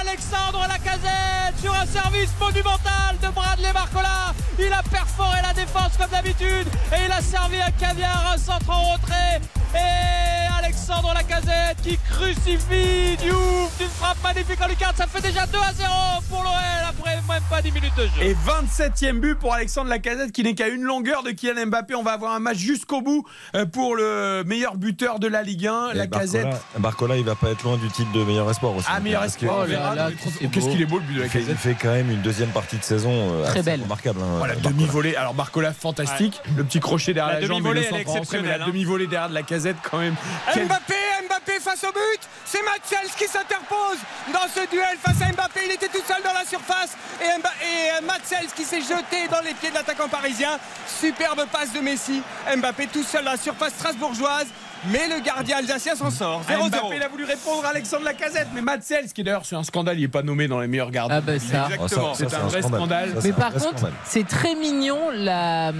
Alexandre 0.00 0.66
Lacazette 0.68 1.60
sur 1.60 1.74
un 1.74 1.86
service 1.86 2.30
monumental 2.40 3.18
de 3.22 3.28
Bradley 3.28 3.72
Barcola. 3.72 4.34
Il 4.58 4.72
a 4.72 4.81
perforé 4.92 5.38
la 5.42 5.52
défense 5.54 5.92
comme 5.98 6.10
d'habitude 6.10 6.66
et 6.92 7.06
il 7.06 7.12
a 7.12 7.20
servi 7.22 7.56
un 7.60 7.70
caviar, 7.72 8.32
un 8.34 8.38
centre 8.38 8.68
en 8.70 8.92
retrait. 8.92 9.40
Et 9.74 10.58
Alexandre 10.58 11.12
Lacazette 11.14 11.78
qui 11.82 11.98
crucifie 12.10 13.16
Diouf 13.18 13.78
d'une 13.78 13.88
frappe 13.88 14.18
magnifique 14.22 14.60
en 14.62 14.68
lucarne. 14.68 14.94
Ça 14.96 15.06
fait 15.06 15.22
déjà 15.22 15.46
2 15.46 15.58
à 15.58 15.72
0 15.72 15.88
pour 16.28 16.42
l'OL 16.42 16.52
après 16.88 17.16
même 17.28 17.42
pas 17.48 17.62
10 17.62 17.72
minutes 17.72 17.92
de 17.96 18.02
jeu. 18.04 18.22
Et 18.22 18.34
27e 18.34 19.18
but 19.20 19.34
pour 19.38 19.54
Alexandre 19.54 19.88
Lacazette 19.88 20.32
qui 20.32 20.42
n'est 20.42 20.54
qu'à 20.54 20.68
une 20.68 20.82
longueur 20.82 21.22
de 21.22 21.30
Kylian 21.30 21.66
Mbappé. 21.66 21.94
On 21.94 22.02
va 22.02 22.12
avoir 22.12 22.34
un 22.34 22.38
match 22.38 22.58
jusqu'au 22.58 23.00
bout 23.00 23.24
euh, 23.54 23.64
pour 23.64 23.96
le 23.96 24.42
meilleur 24.46 24.76
buteur 24.76 25.18
de 25.18 25.26
la 25.26 25.42
Ligue 25.42 25.66
1, 25.66 25.90
Et 25.92 25.94
Lacazette. 25.96 26.42
Barcola, 26.44 26.78
Barcola, 26.78 27.16
il 27.16 27.24
va 27.24 27.34
pas 27.34 27.50
être 27.50 27.62
loin 27.62 27.78
du 27.78 27.88
titre 27.88 28.12
de 28.12 28.22
meilleur 28.24 28.50
espoir 28.50 28.76
aussi. 28.76 28.86
Ah, 28.90 29.00
meilleur 29.00 29.24
espoir, 29.24 29.64
verra. 29.64 29.94
Qu'est-ce 30.52 30.68
qu'il 30.68 30.82
est 30.82 30.86
beau 30.86 30.98
le 30.98 31.04
but 31.04 31.14
de 31.16 31.22
Lacazette 31.22 31.48
il 31.50 31.56
fait 31.56 31.76
quand 31.80 31.92
même 31.92 32.10
une 32.10 32.20
deuxième 32.22 32.50
partie 32.50 32.76
de 32.76 32.84
saison 32.84 33.10
euh, 33.12 33.46
Très 33.46 33.62
belle. 33.62 33.82
remarquable. 33.82 34.20
hein, 34.22 34.36
Voilà, 34.38 34.54
Barcola. 34.54 34.81
Demi-volée. 34.82 35.16
Alors 35.16 35.34
Barcola, 35.34 35.72
fantastique. 35.72 36.40
Le 36.56 36.64
petit 36.64 36.80
crochet 36.80 37.14
derrière 37.14 37.34
La 37.34 37.40
la, 37.40 37.46
jambe, 37.46 37.66
elle 37.66 38.42
mais 38.42 38.48
la 38.58 38.64
hein. 38.64 38.66
demi-volée 38.66 39.06
derrière 39.06 39.28
de 39.28 39.34
la 39.34 39.42
casette 39.42 39.76
quand 39.82 39.98
même. 39.98 40.14
Quel- 40.52 40.66
Mbappé, 40.66 40.94
Mbappé 41.28 41.52
face 41.60 41.84
au 41.84 41.92
but. 41.92 42.20
C'est 42.44 42.62
Matsels 42.62 43.10
qui 43.16 43.26
s'interpose 43.26 43.98
dans 44.32 44.48
ce 44.54 44.68
duel 44.70 44.96
face 45.02 45.20
à 45.22 45.32
Mbappé. 45.32 45.60
Il 45.66 45.72
était 45.72 45.88
tout 45.88 46.02
seul 46.06 46.22
dans 46.22 46.32
la 46.32 46.44
surface 46.44 46.96
et, 47.20 47.24
Mba- 47.38 47.52
et 47.62 47.90
euh, 48.02 48.06
Matsels 48.06 48.48
qui 48.54 48.64
s'est 48.64 48.80
jeté 48.80 49.28
dans 49.30 49.40
les 49.40 49.54
pieds 49.54 49.70
de 49.70 49.74
l'attaquant 49.74 50.08
parisien. 50.08 50.58
Superbe 51.00 51.46
passe 51.50 51.72
de 51.72 51.80
Messi. 51.80 52.22
Mbappé 52.56 52.88
tout 52.88 53.02
seul 53.04 53.24
dans 53.24 53.32
la 53.32 53.36
surface 53.36 53.72
strasbourgeoise. 53.74 54.46
Mais 54.90 55.08
le 55.08 55.24
gardien 55.24 55.58
alsacien 55.58 55.94
s'en 55.94 56.10
sort. 56.10 56.42
0-0. 56.48 56.68
Mbappé, 56.68 56.96
il 56.96 57.02
a 57.02 57.08
voulu 57.08 57.24
répondre 57.24 57.64
à 57.64 57.68
Alexandre 57.70 58.04
Lacazette, 58.04 58.48
mais 58.54 58.62
Matsels, 58.62 59.12
qui 59.12 59.22
d'ailleurs 59.22 59.44
c'est 59.46 59.54
un 59.54 59.62
scandale, 59.62 59.98
il 59.98 60.02
n'est 60.02 60.08
pas 60.08 60.22
nommé 60.22 60.48
dans 60.48 60.60
les 60.60 60.66
meilleurs 60.66 60.90
gardiens. 60.90 61.16
Ah 61.18 61.20
bah 61.20 61.38
ça. 61.38 61.68
Exactement, 61.72 62.10
Oh, 62.12 62.14
ça, 62.14 62.24
ça, 62.24 62.30
c'est 62.30 62.36
un 62.36 62.46
vrai 62.48 62.62
scandale. 62.62 63.14
Mais 63.22 63.32
par 63.32 63.52
contre, 63.52 63.88
c'est 64.04 64.26
très 64.26 64.54
mignon 64.54 64.98
la. 65.14 65.72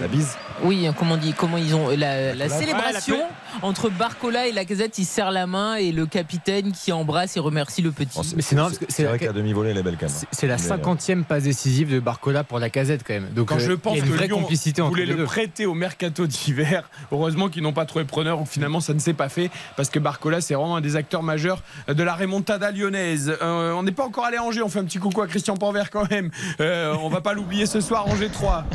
La 0.00 0.08
bise 0.08 0.36
Oui, 0.62 0.88
comment 0.98 1.14
on 1.14 1.16
dit 1.16 1.34
Comment 1.36 1.56
ils 1.56 1.74
ont 1.74 1.88
la, 1.90 2.34
la 2.34 2.46
Ouais, 2.46 2.48
célébration 2.48 3.18
la 3.18 3.66
entre 3.66 3.90
Barcola 3.90 4.46
et 4.46 4.52
Lacazette. 4.52 4.98
Ils 4.98 5.04
serrent 5.04 5.30
la 5.32 5.46
main 5.46 5.74
et 5.76 5.92
le 5.92 6.06
capitaine 6.06 6.72
qui 6.72 6.92
embrasse 6.92 7.36
et 7.36 7.40
remercie 7.40 7.82
le 7.82 7.90
petit. 7.90 8.20
Mais 8.36 8.42
c'est 8.42 9.04
vrai 9.04 9.18
qu'à 9.18 9.32
demi-volée, 9.32 9.70
elle 9.70 9.78
est 9.78 9.82
belle 9.82 9.96
quand 9.98 10.06
même. 10.06 10.16
C'est 10.30 10.46
la 10.46 10.56
Mais, 10.56 10.62
50e 10.62 11.24
passe 11.24 11.44
décisive 11.44 11.92
de 11.92 11.98
Barcola 12.00 12.44
pour 12.44 12.58
la 12.58 12.70
casette 12.70 13.02
quand 13.06 13.14
même. 13.14 13.28
Donc 13.34 13.48
Quand 13.48 13.56
euh, 13.56 13.58
je 13.58 13.72
pense 13.72 13.94
il 13.94 13.98
y 13.98 14.02
a 14.02 14.04
une 14.04 14.10
que 14.10 14.16
vraie 14.16 14.26
Lyon 14.28 14.38
complicité 14.40 14.82
entre 14.82 14.90
voulait 14.90 15.06
le 15.06 15.24
prêter 15.24 15.66
au 15.66 15.74
mercato 15.74 16.26
d'hiver, 16.26 16.88
heureusement 17.12 17.48
qu'ils 17.48 17.62
n'ont 17.62 17.72
pas 17.72 17.86
trouvé 17.86 18.04
Finalement, 18.46 18.80
ça 18.80 18.94
ne 18.94 18.98
s'est 18.98 19.12
pas 19.14 19.28
fait 19.28 19.50
parce 19.76 19.90
que 19.90 19.98
Barcola, 19.98 20.40
c'est 20.40 20.54
vraiment 20.54 20.76
un 20.76 20.80
des 20.80 20.96
acteurs 20.96 21.22
majeurs 21.22 21.62
de 21.88 22.02
la 22.02 22.14
remontada 22.14 22.70
lyonnaise. 22.70 23.36
Euh, 23.42 23.72
on 23.72 23.82
n'est 23.82 23.92
pas 23.92 24.04
encore 24.04 24.24
allé 24.24 24.36
à 24.36 24.42
Angers. 24.42 24.62
On 24.62 24.68
fait 24.68 24.78
un 24.78 24.84
petit 24.84 24.98
coucou 24.98 25.22
à 25.22 25.26
Christian 25.26 25.56
Panvert 25.56 25.90
quand 25.90 26.10
même. 26.10 26.30
Euh, 26.60 26.94
on 27.02 27.08
va 27.08 27.20
pas 27.20 27.32
l'oublier 27.32 27.66
ce 27.66 27.80
soir, 27.80 28.06
Angers 28.06 28.30
3. 28.30 28.64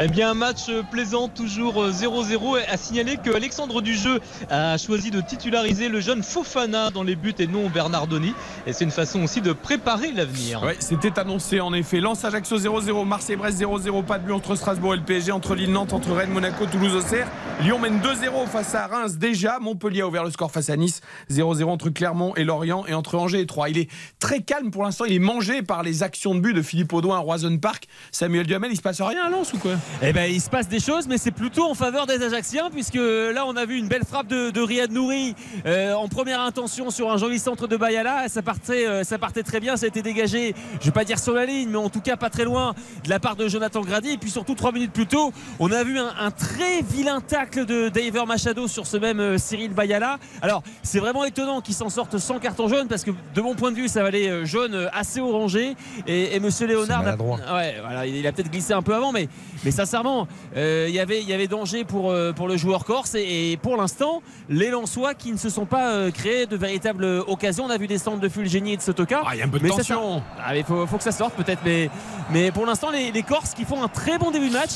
Eh 0.00 0.08
bien, 0.08 0.30
un 0.30 0.34
match 0.34 0.70
plaisant, 0.90 1.28
toujours 1.28 1.82
euh, 1.82 1.90
0-0. 1.90 2.58
Et 2.58 2.66
À 2.66 2.76
signaler 2.76 3.18
que 3.18 3.34
Alexandre 3.34 3.82
Dujeu 3.82 4.20
a 4.48 4.78
choisi 4.78 5.10
de 5.10 5.20
titulariser 5.20 5.88
le 5.88 6.00
jeune 6.00 6.22
Fofana 6.22 6.90
dans 6.90 7.02
les 7.02 7.16
buts 7.16 7.34
et 7.38 7.46
non 7.46 7.68
Bernardoni. 7.68 8.34
Et 8.66 8.72
c'est 8.72 8.84
une 8.84 8.90
façon 8.90 9.22
aussi 9.22 9.40
de 9.40 9.52
préparer 9.52 10.12
l'avenir. 10.12 10.62
Ouais, 10.62 10.76
c'était 10.78 11.18
annoncé 11.18 11.60
en 11.60 11.72
effet. 11.74 12.00
Lance 12.00 12.24
Ajaccio 12.24 12.58
0-0, 12.58 13.06
Marseille-Brest 13.06 13.60
0-0, 13.60 14.04
pas 14.04 14.18
de 14.18 14.24
but 14.24 14.32
entre 14.32 14.54
Strasbourg 14.54 14.94
et 14.94 14.96
le 14.96 15.02
PSG, 15.02 15.32
entre 15.32 15.54
Lille-Nantes, 15.54 15.92
entre 15.92 16.12
Rennes, 16.12 16.30
Monaco, 16.30 16.66
Toulouse, 16.66 16.94
Auxerre. 16.94 17.28
Lyon 17.62 17.78
mène 17.78 18.00
2-0 18.00 18.46
face 18.46 18.69
à 18.74 18.86
Reims 18.86 19.16
déjà. 19.16 19.58
Montpellier 19.58 20.02
a 20.02 20.06
ouvert 20.08 20.24
le 20.24 20.30
score 20.30 20.50
face 20.50 20.70
à 20.70 20.76
Nice. 20.76 21.00
0-0 21.30 21.64
entre 21.64 21.90
Clermont 21.90 22.34
et 22.36 22.44
Lorient 22.44 22.84
et 22.86 22.94
entre 22.94 23.16
Angers 23.16 23.40
et 23.40 23.46
Troyes. 23.46 23.70
Il 23.70 23.78
est 23.78 23.90
très 24.18 24.40
calme 24.40 24.70
pour 24.70 24.84
l'instant. 24.84 25.04
Il 25.04 25.14
est 25.14 25.18
mangé 25.18 25.62
par 25.62 25.82
les 25.82 26.02
actions 26.02 26.34
de 26.34 26.40
but 26.40 26.52
de 26.52 26.62
Philippe 26.62 26.92
Audouin 26.92 27.16
à 27.16 27.20
Roison 27.20 27.56
Park. 27.58 27.88
Samuel 28.12 28.46
Duhamel, 28.46 28.70
il 28.72 28.76
se 28.76 28.82
passe 28.82 29.00
rien 29.00 29.24
à 29.24 29.30
Lens 29.30 29.52
ou 29.52 29.58
quoi? 29.58 29.72
Eh 30.02 30.12
ben, 30.12 30.30
il 30.30 30.40
se 30.40 30.50
passe 30.50 30.68
des 30.68 30.80
choses, 30.80 31.06
mais 31.08 31.18
c'est 31.18 31.30
plutôt 31.30 31.64
en 31.64 31.74
faveur 31.74 32.06
des 32.06 32.22
Ajacciens, 32.22 32.70
puisque 32.70 32.94
là, 32.94 33.44
on 33.46 33.56
a 33.56 33.64
vu 33.64 33.76
une 33.76 33.88
belle 33.88 34.04
frappe 34.04 34.28
de, 34.28 34.50
de 34.50 34.60
Riyad 34.60 34.92
Nouri 34.92 35.34
euh, 35.66 35.94
en 35.94 36.08
première 36.08 36.40
intention 36.40 36.90
sur 36.90 37.10
un 37.10 37.16
joli 37.16 37.38
centre 37.38 37.66
de 37.66 37.76
Bayala. 37.76 38.28
Ça 38.28 38.42
partait, 38.42 38.86
euh, 38.86 39.04
ça 39.04 39.18
partait 39.18 39.42
très 39.42 39.60
bien, 39.60 39.76
ça 39.76 39.86
a 39.86 39.88
été 39.88 40.02
dégagé, 40.02 40.54
je 40.80 40.86
vais 40.86 40.92
pas 40.92 41.04
dire 41.04 41.18
sur 41.18 41.34
la 41.34 41.46
ligne, 41.46 41.70
mais 41.70 41.78
en 41.78 41.88
tout 41.88 42.00
cas 42.00 42.16
pas 42.16 42.30
très 42.30 42.44
loin 42.44 42.74
de 43.04 43.10
la 43.10 43.18
part 43.20 43.36
de 43.36 43.48
Jonathan 43.48 43.80
Grady. 43.80 44.10
Et 44.10 44.18
puis 44.18 44.30
surtout, 44.30 44.54
trois 44.54 44.72
minutes 44.72 44.92
plus 44.92 45.06
tôt, 45.06 45.32
on 45.58 45.72
a 45.72 45.82
vu 45.82 45.98
un, 45.98 46.12
un 46.18 46.30
très 46.30 46.82
vilain 46.82 47.20
tacle 47.20 47.66
de 47.66 47.88
Daver 47.88 48.26
Machado 48.26 48.59
sur 48.68 48.86
ce 48.86 48.96
même 48.96 49.20
euh, 49.20 49.38
Cyril 49.38 49.72
Bayala. 49.72 50.18
Alors, 50.42 50.62
c'est 50.82 50.98
vraiment 51.00 51.24
étonnant 51.24 51.60
qu'il 51.60 51.74
s'en 51.74 51.88
sorte 51.88 52.18
sans 52.18 52.38
carton 52.38 52.68
jaune, 52.68 52.88
parce 52.88 53.04
que 53.04 53.10
de 53.34 53.40
mon 53.40 53.54
point 53.54 53.70
de 53.70 53.76
vue, 53.76 53.88
ça 53.88 54.02
valait 54.02 54.28
euh, 54.28 54.44
jaune 54.44 54.74
euh, 54.74 54.88
assez 54.92 55.20
orangé. 55.20 55.76
Et, 56.06 56.34
et 56.34 56.40
Monsieur 56.40 56.66
Léonard, 56.66 57.02
ouais, 57.04 57.76
voilà, 57.80 58.06
il 58.06 58.26
a 58.26 58.32
peut-être 58.32 58.50
glissé 58.50 58.72
un 58.72 58.82
peu 58.82 58.94
avant, 58.94 59.12
mais, 59.12 59.28
mais 59.64 59.70
sincèrement, 59.70 60.26
euh, 60.56 60.86
il 60.88 60.94
y 60.94 60.98
avait- 61.00 61.20
il 61.22 61.28
y 61.28 61.32
avait 61.32 61.48
danger 61.48 61.84
pour, 61.84 62.14
pour 62.36 62.48
le 62.48 62.56
joueur 62.56 62.84
corse. 62.84 63.14
Et, 63.14 63.52
et 63.52 63.56
pour 63.56 63.76
l'instant, 63.76 64.22
les 64.48 64.70
Lensois 64.70 65.14
qui 65.14 65.32
ne 65.32 65.36
se 65.38 65.48
sont 65.50 65.66
pas 65.66 65.92
euh, 65.92 66.10
créés 66.10 66.46
de 66.46 66.56
véritables 66.56 67.04
occasions. 67.26 67.64
On 67.66 67.70
a 67.70 67.78
vu 67.78 67.86
des 67.86 67.98
centres 67.98 68.20
de 68.20 68.28
Fulgeni 68.28 68.72
et 68.74 68.76
de 68.76 68.82
Sotoka. 68.82 69.22
Ah, 69.24 69.30
il 69.34 69.38
y 69.38 69.42
a 69.42 69.44
un 69.44 69.48
peu 69.48 69.58
de 69.58 69.64
Mais 69.64 69.70
tension. 69.70 70.22
Ah, 70.42 70.52
mais 70.52 70.62
faut, 70.62 70.86
faut 70.86 70.96
que 70.96 71.02
ça 71.02 71.12
sorte 71.12 71.34
peut-être. 71.34 71.60
Mais, 71.64 71.90
mais 72.30 72.50
pour 72.52 72.66
l'instant, 72.66 72.90
les, 72.90 73.10
les 73.12 73.22
Corses 73.22 73.54
qui 73.54 73.64
font 73.64 73.82
un 73.82 73.88
très 73.88 74.18
bon 74.18 74.30
début 74.30 74.48
de 74.48 74.54
match. 74.54 74.70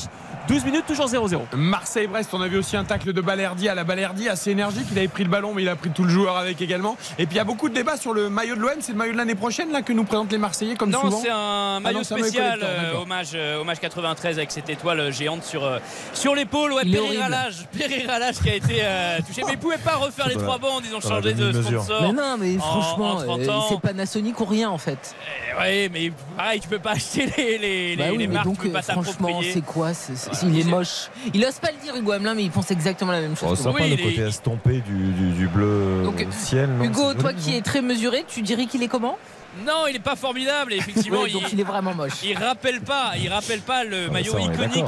12 0.49 0.65
minutes, 0.67 0.85
toujours 0.87 1.07
0-0. 1.07 1.41
Marseille-Brest, 1.57 2.31
on 2.35 2.41
a 2.43 2.49
vu 2.49 2.59
aussi 2.59 2.77
un 2.77 2.85
tacle 2.85 3.13
de 3.15 3.21
Balerdi 3.23 3.67
à 3.69 3.75
la 3.75 3.83
Balerdi, 3.83 4.29
assez 4.29 4.51
énergique. 4.51 4.87
Il 4.93 4.99
avait 4.99 5.09
pris 5.09 5.25
le 5.25 5.31
ballon, 5.31 5.53
mais 5.55 5.63
il 5.63 5.69
a 5.71 5.77
pris 5.77 5.89
tout 5.91 6.05
le 6.05 6.11
joueur 6.11 6.37
avec 6.37 6.61
également. 6.61 6.97
Et 7.19 7.25
puis 7.25 7.37
il 7.37 7.39
y 7.39 7.41
a 7.41 7.45
beaucoup 7.45 7.71
de 7.71 7.75
débats 7.75 7.97
sur 7.97 8.13
le 8.13 8.29
maillot 8.29 8.55
de 8.55 8.61
l'OM. 8.61 8.73
C'est 8.81 8.93
le 8.93 8.99
maillot 8.99 9.13
de 9.13 9.17
l'année 9.19 9.35
prochaine 9.35 9.73
là 9.73 9.81
que 9.81 9.93
nous 9.95 10.05
présentent 10.05 10.31
les 10.33 10.37
Marseillais 10.39 10.75
comme 10.75 10.91
Non, 10.91 11.01
souvent. 11.01 11.21
c'est 11.23 11.31
un 11.31 11.77
Ah 11.77 11.81
maillot 11.83 11.99
non, 11.99 12.05
c'est 12.05 12.13
un 12.15 12.17
maillot 12.19 12.29
spécial, 12.29 12.61
euh, 12.63 12.93
hommage, 13.01 13.31
euh, 13.35 13.61
hommage 13.61 13.81
93 13.81 14.37
avec 14.39 14.51
cette 14.51 14.69
étoile 14.69 15.11
géante 15.13 15.45
sur, 15.45 15.65
euh, 15.65 15.79
sur 16.13 16.35
l'épaule. 16.35 16.75
Ouais, 16.75 16.83
Perry 16.85 17.17
Ralage 17.19 17.65
qui 18.43 18.51
a 18.51 18.55
été 18.55 18.77
euh, 18.83 19.19
touché, 19.27 19.43
mais 19.47 19.53
il 19.53 19.59
pouvait 19.59 19.79
pas 19.79 19.97
refaire 19.97 20.29
les 20.29 20.35
trois 20.37 20.59
bandes. 20.59 20.83
Ils 20.87 20.95
ont 20.95 21.01
changé 21.01 21.33
de 21.33 21.53
sponsor. 21.63 22.03
Mais 22.03 22.13
non, 22.13 22.37
mais 22.39 22.57
en- 22.59 22.61
franchement, 22.61 23.11
en 23.13 23.23
30 23.23 23.41
euh, 23.41 23.49
ans. 23.51 23.67
c'est 23.71 23.81
Panasonic 23.81 24.39
ou 24.41 24.45
rien 24.45 24.69
en 24.69 24.79
fait. 24.79 25.15
Eh 25.53 25.59
Ouais, 25.59 25.89
mais 25.93 26.13
pareil, 26.37 26.61
tu 26.61 26.69
peux 26.69 26.79
pas 26.79 26.91
acheter 26.95 27.27
les, 27.37 27.59
les, 27.59 27.97
Bah 27.97 28.05
les- 28.07 28.11
oui, 28.13 28.19
les 28.19 28.27
marques, 28.27 28.45
donc 28.45 28.57
tu 28.57 28.63
peux 28.65 28.69
euh, 28.69 28.73
pas 28.73 28.83
franchement, 28.83 29.13
t'approprier. 29.29 29.53
c'est 29.55 29.61
quoi 29.65 29.95
c'est- 29.95 30.17
c'est- 30.17 30.34
Il 30.43 30.61
est 30.61 30.65
moche. 30.65 31.11
Il 31.33 31.45
ose 31.45 31.55
pas 31.55 31.71
le 31.71 31.83
dire 31.85 31.95
Hugo 31.97 32.13
Hamelin, 32.13 32.35
mais 32.35 32.45
il 32.45 32.51
pense 32.51 32.71
exactement 32.71 33.13
la 33.13 33.21
même 33.21 33.37
chose. 33.37 33.49
Oh, 33.53 33.57
que 33.57 33.63
sympa 33.63 33.79
moi. 33.79 33.89
le 33.89 33.97
côté 33.97 34.21
estompé 34.21 34.81
du, 34.81 35.13
du, 35.13 35.31
du 35.33 35.47
bleu 35.49 36.03
Donc, 36.05 36.27
ciel. 36.31 36.71
non, 36.71 36.85
Hugo, 36.85 37.15
toi 37.15 37.31
joli, 37.31 37.43
qui 37.43 37.57
es 37.57 37.61
très 37.63 37.83
mesuré, 37.83 38.25
tu 38.27 38.43
dirais 38.43 38.67
qu'il 38.67 38.83
est 38.83 38.89
comment? 38.89 39.17
Non, 39.65 39.87
il 39.89 39.95
n'est 39.95 39.99
pas 39.99 40.17
formidable. 40.17 40.73
Et 40.73 40.77
effectivement, 40.77 41.23
donc 41.23 41.53
il 41.53 41.61
est 41.61 41.65
vraiment 41.65 41.95
moche. 41.95 42.23
Il 42.23 42.37
rappelle 42.37 42.81
pas, 42.81 43.13
il 43.19 43.29
rappelle 43.33 43.61
pas 43.61 43.85
le 43.85 44.07
Ah, 44.09 44.13
maillot 44.13 44.33
ça, 44.33 44.41
iconique 44.41 44.85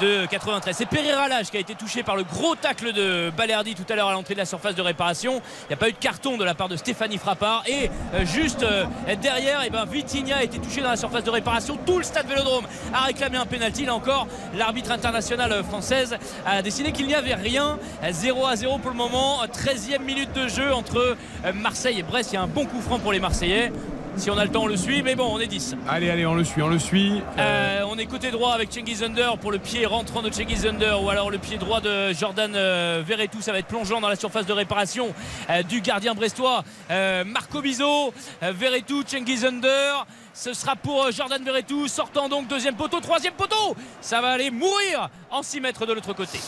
de 0.00 0.26
93. 0.26 0.76
C'est 0.76 0.86
Pereira 0.86 1.28
Lage 1.28 1.50
qui 1.50 1.56
a 1.56 1.60
été 1.60 1.74
touché 1.74 2.02
par 2.02 2.16
le 2.16 2.22
gros 2.24 2.54
tacle 2.54 2.92
de 2.92 3.30
Balerdi 3.36 3.74
tout 3.74 3.90
à 3.90 3.96
l'heure 3.96 4.08
à 4.08 4.12
l'entrée 4.12 4.34
de 4.34 4.38
la 4.38 4.44
surface 4.44 4.74
de 4.74 4.82
réparation. 4.82 5.40
Il 5.64 5.68
n'y 5.68 5.74
a 5.74 5.76
pas 5.76 5.88
eu 5.88 5.92
de 5.92 5.98
carton 5.98 6.36
de 6.36 6.44
la 6.44 6.54
part 6.54 6.68
de 6.68 6.76
Stéphanie 6.76 7.18
Frappard. 7.18 7.64
Et 7.66 7.90
euh, 8.14 8.24
juste 8.24 8.62
euh, 8.62 8.84
derrière, 9.20 9.62
eh 9.66 9.70
ben, 9.70 9.84
Vitinha 9.86 10.36
a 10.36 10.42
été 10.42 10.58
touché 10.58 10.80
dans 10.80 10.90
la 10.90 10.96
surface 10.96 11.24
de 11.24 11.30
réparation. 11.30 11.78
Tout 11.84 11.98
le 11.98 12.04
stade 12.04 12.26
Vélodrome 12.28 12.66
a 12.94 13.02
réclamé 13.02 13.36
un 13.38 13.46
pénalty. 13.46 13.84
Là 13.84 13.94
encore, 13.94 14.26
l'arbitre 14.54 14.92
international 14.92 15.52
euh, 15.52 15.62
française 15.62 16.16
a 16.46 16.62
décidé 16.62 16.92
qu'il 16.92 17.06
n'y 17.06 17.14
avait 17.14 17.34
rien. 17.34 17.78
0 18.08 18.46
à 18.46 18.56
0 18.56 18.78
pour 18.78 18.90
le 18.90 18.96
moment. 18.96 19.40
13e 19.46 20.02
minute 20.02 20.32
de 20.32 20.48
jeu 20.48 20.72
entre 20.72 21.16
Marseille 21.54 21.98
et 21.98 22.02
Brest. 22.02 22.32
Il 22.32 22.34
y 22.34 22.38
a 22.38 22.42
un 22.42 22.46
bon 22.46 22.66
coup 22.66 22.80
franc 22.80 22.98
pour 22.98 23.12
les 23.12 23.20
Marseillais. 23.20 23.72
Si 24.20 24.30
on 24.30 24.36
a 24.36 24.44
le 24.44 24.50
temps, 24.50 24.64
on 24.64 24.66
le 24.66 24.76
suit. 24.76 25.02
Mais 25.02 25.14
bon, 25.14 25.30
on 25.32 25.40
est 25.40 25.46
10. 25.46 25.76
Allez, 25.88 26.10
allez, 26.10 26.26
on 26.26 26.34
le 26.34 26.44
suit, 26.44 26.60
on 26.60 26.68
le 26.68 26.78
suit. 26.78 27.22
Euh, 27.38 27.80
on 27.88 27.96
est 27.96 28.04
côté 28.04 28.30
droit 28.30 28.52
avec 28.52 28.70
Cengiz 28.70 29.02
Under 29.02 29.38
pour 29.38 29.50
le 29.50 29.58
pied 29.58 29.86
rentrant 29.86 30.20
de 30.20 30.30
Cengiz 30.30 30.66
Under 30.66 31.02
ou 31.02 31.08
alors 31.08 31.30
le 31.30 31.38
pied 31.38 31.56
droit 31.56 31.80
de 31.80 32.12
Jordan 32.12 32.52
euh, 32.54 33.02
Verretou. 33.02 33.40
Ça 33.40 33.52
va 33.52 33.60
être 33.60 33.66
plongeant 33.66 33.98
dans 33.98 34.10
la 34.10 34.16
surface 34.16 34.44
de 34.44 34.52
réparation 34.52 35.14
euh, 35.48 35.62
du 35.62 35.80
gardien 35.80 36.12
brestois 36.12 36.64
euh, 36.90 37.24
Marco 37.24 37.62
Bizot. 37.62 38.12
Euh, 38.42 38.52
Verretou, 38.54 39.04
Cengiz 39.06 39.46
Under. 39.46 40.06
Ce 40.34 40.52
sera 40.52 40.76
pour 40.76 41.10
Jordan 41.10 41.42
Verretou, 41.42 41.88
sortant 41.88 42.28
donc 42.28 42.46
deuxième 42.46 42.76
poteau, 42.76 43.00
troisième 43.00 43.34
poteau. 43.34 43.74
Ça 44.00 44.20
va 44.20 44.28
aller 44.28 44.50
mourir 44.50 45.08
en 45.30 45.42
6 45.42 45.60
mètres 45.60 45.86
de 45.86 45.92
l'autre 45.92 46.12
côté. 46.12 46.38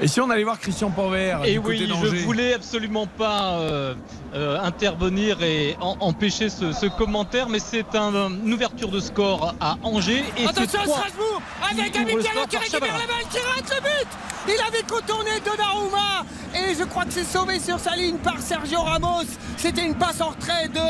Et 0.00 0.06
si 0.06 0.20
on 0.20 0.30
allait 0.30 0.44
voir 0.44 0.58
Christian 0.58 0.90
Panvert 0.90 1.44
Et 1.44 1.52
du 1.52 1.58
oui, 1.58 1.86
côté 1.86 2.16
je 2.16 2.24
voulais 2.24 2.54
absolument 2.54 3.06
pas 3.06 3.58
euh, 3.58 3.94
euh, 4.34 4.58
intervenir 4.62 5.42
et 5.42 5.76
en- 5.80 5.96
empêcher 6.00 6.48
ce, 6.48 6.72
ce 6.72 6.86
commentaire, 6.86 7.48
mais 7.48 7.58
c'est 7.58 7.94
un- 7.94 8.30
une 8.30 8.52
ouverture 8.52 8.88
de 8.90 9.00
score 9.00 9.54
à 9.60 9.76
Angers. 9.82 10.24
Et 10.36 10.46
Attention 10.46 10.80
à 10.80 10.86
Strasbourg 10.86 11.42
avec 11.70 11.92
qui 11.92 11.98
ouvrent 12.00 12.06
le 12.08 12.12
Amical 12.14 12.32
score 12.32 12.48
qui 12.48 12.56
récupère 12.56 12.92
la 12.98 13.06
balle, 13.06 13.28
qui 13.30 13.38
rate 13.38 13.70
le 13.76 13.80
but 13.82 14.08
Il 14.48 14.60
avait 14.66 14.82
contourné 14.82 15.30
Donnarumma 15.44 16.24
et 16.54 16.74
je 16.74 16.84
crois 16.84 17.04
que 17.04 17.12
c'est 17.12 17.24
sauvé 17.24 17.60
sur 17.60 17.78
sa 17.78 17.94
ligne 17.96 18.16
par 18.18 18.38
Sergio 18.40 18.80
Ramos. 18.82 19.22
C'était 19.56 19.84
une 19.86 19.94
passe 19.94 20.20
en 20.20 20.30
retrait 20.30 20.68
de 20.68 20.80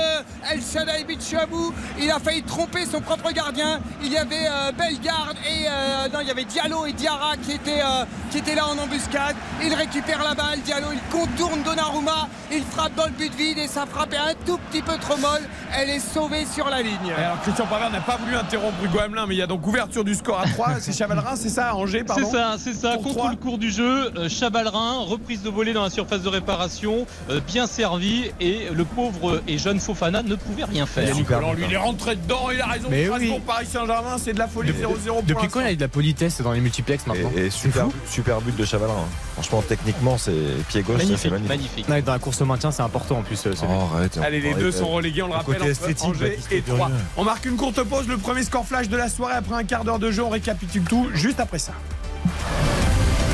El 0.50 0.60
Shaddai 0.62 1.04
Bichabou. 1.04 1.72
Il 2.00 2.10
a 2.10 2.18
failli 2.18 2.42
tromper 2.42 2.86
son 2.86 3.00
propre 3.02 3.30
gardien. 3.32 3.80
Il 4.02 4.10
y 4.10 4.16
avait 4.16 4.46
euh, 4.48 4.72
Bellegarde 4.72 5.36
et 5.46 5.66
euh, 5.68 6.08
non, 6.12 6.20
il 6.22 6.28
y 6.28 6.30
avait 6.30 6.44
Diallo 6.46 6.86
et 6.86 6.92
Diarra 6.92 7.36
qui 7.36 7.52
étaient, 7.52 7.82
euh, 7.82 8.04
qui 8.30 8.38
étaient 8.38 8.54
là 8.54 8.66
en 8.66 8.78
embuscade. 8.78 9.36
Il 9.62 9.74
récupère 9.74 10.22
la 10.24 10.34
balle, 10.34 10.60
Diallo, 10.62 10.88
il 10.92 11.00
contourne 11.16 11.62
Donnarumma, 11.62 12.28
il 12.50 12.64
frappe 12.64 12.94
dans 12.94 13.04
le 13.06 13.10
but 13.12 13.31
vide 13.36 13.58
et 13.58 13.66
sa 13.68 13.86
frappe 13.86 14.12
est 14.12 14.16
un 14.16 14.34
tout 14.46 14.58
petit 14.70 14.82
peu 14.82 14.96
trop 14.98 15.16
molle. 15.16 15.42
Elle 15.76 15.90
est 15.90 15.98
sauvée 16.00 16.44
sur 16.46 16.68
la 16.68 16.82
ligne. 16.82 17.12
Alors 17.16 17.40
Christian 17.42 17.66
Pavard 17.66 17.90
n'a 17.90 18.00
pas 18.00 18.16
voulu 18.16 18.34
interrompre 18.36 18.76
Hugo 18.84 18.98
Hamelin, 18.98 19.26
mais 19.26 19.34
il 19.34 19.38
y 19.38 19.42
a 19.42 19.46
donc 19.46 19.66
ouverture 19.66 20.04
du 20.04 20.14
score 20.14 20.40
à 20.40 20.46
3. 20.48 20.68
C'est 20.80 20.92
Chavalrin, 20.96 21.36
c'est 21.36 21.48
ça, 21.48 21.70
à 21.70 21.74
Angers, 21.74 21.98
C'est 21.98 22.04
pardon 22.04 22.30
ça, 22.30 22.56
c'est 22.58 22.74
ça. 22.74 22.94
Pour 22.94 23.02
Contre 23.04 23.16
trois. 23.16 23.30
le 23.30 23.36
cours 23.36 23.58
du 23.58 23.70
jeu, 23.70 24.10
euh, 24.16 24.28
Chabalrin, 24.28 25.00
reprise 25.00 25.42
de 25.42 25.50
volée 25.50 25.72
dans 25.72 25.82
la 25.84 25.90
surface 25.90 26.22
de 26.22 26.28
réparation, 26.28 27.06
euh, 27.30 27.40
bien 27.46 27.66
servi 27.66 28.30
et 28.40 28.68
le 28.72 28.84
pauvre 28.84 29.40
et 29.48 29.58
jeune 29.58 29.78
Fofana 29.80 30.22
ne 30.22 30.34
pouvait 30.34 30.64
rien 30.64 30.86
faire. 30.86 31.14
Collant, 31.26 31.52
lui, 31.52 31.64
il 31.66 31.72
est 31.72 31.76
rentré 31.76 32.16
dedans, 32.16 32.48
il 32.52 32.60
a 32.60 32.66
raison. 32.66 32.88
Mais 32.90 33.08
oui. 33.08 33.32
Paris 33.46 33.66
Saint-Germain, 33.66 34.16
c'est 34.18 34.32
de 34.32 34.38
la 34.38 34.48
folie 34.48 34.70
0-0 34.72 35.06
pour 35.06 35.22
Depuis 35.22 35.48
quand 35.48 35.60
il 35.60 35.64
y 35.66 35.68
a 35.68 35.72
eu 35.72 35.76
de 35.76 35.80
la 35.80 35.88
politesse 35.88 36.40
dans 36.40 36.52
les 36.52 36.60
multiplex 36.60 37.06
maintenant 37.06 37.30
Et, 37.36 37.46
et 37.46 37.50
super, 37.50 37.86
super 38.08 38.40
but 38.40 38.54
de 38.56 38.64
Chavalin. 38.64 38.92
hein. 38.92 39.08
Franchement, 39.34 39.62
techniquement, 39.66 40.18
c'est 40.18 40.32
pied 40.68 40.82
gauche, 40.82 41.02
ça, 41.04 41.16
c'est 41.16 41.30
magnifique. 41.30 41.88
Ouais, 41.88 42.02
dans 42.02 42.12
la 42.12 42.18
course 42.18 42.40
au 42.40 42.44
maintien, 42.44 42.70
c'est 42.70 42.82
important 42.82 43.21
en 43.22 43.24
plus. 43.24 43.46
euh. 43.46 43.54
Oh, 43.62 43.94
arrête, 43.96 44.18
Allez, 44.22 44.40
les 44.40 44.54
deux 44.54 44.70
sont 44.72 44.88
relégués, 44.88 45.22
on 45.22 45.26
le 45.26 45.32
Le 45.32 45.36
rappelle, 45.38 45.56
entre 45.56 45.66
esthétique, 45.70 46.04
Angers 46.08 46.28
Baptiste 46.30 46.52
et 46.52 46.60
Durieux. 46.60 46.78
3. 46.78 46.90
On 47.16 47.24
marque 47.24 47.44
une 47.46 47.56
courte 47.56 47.82
pause, 47.84 48.06
le 48.08 48.18
premier 48.18 48.42
score 48.42 48.66
flash 48.66 48.88
de 48.88 48.96
la 48.96 49.08
soirée 49.08 49.34
après 49.34 49.54
un 49.54 49.64
quart 49.64 49.84
d'heure 49.84 49.98
de 49.98 50.10
jeu, 50.10 50.22
on 50.22 50.28
récapitule 50.28 50.84
tout 50.84 51.08
juste 51.14 51.40
après 51.40 51.58
ça. 51.58 51.72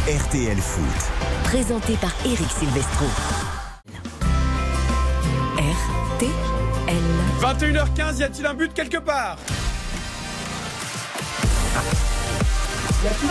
RTL 0.07 0.57
Foot. 0.57 0.85
Présenté 1.45 1.95
par 1.95 2.13
Eric 2.25 2.49
Silvestro. 2.59 3.07
RTL. 5.57 6.31
21h15, 7.41 8.19
y 8.19 8.23
a-t-il 8.25 8.47
un 8.47 8.55
but 8.55 8.73
quelque 8.73 8.99
part? 8.99 9.37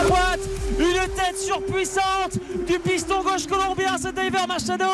Droite, 0.04 0.40
une 0.78 1.14
tête 1.14 1.38
surpuissante 1.38 2.38
du 2.66 2.78
piston 2.78 3.22
gauche 3.22 3.46
colombien, 3.46 3.96
c'est 3.98 4.12
David 4.12 4.46
Machado 4.46 4.84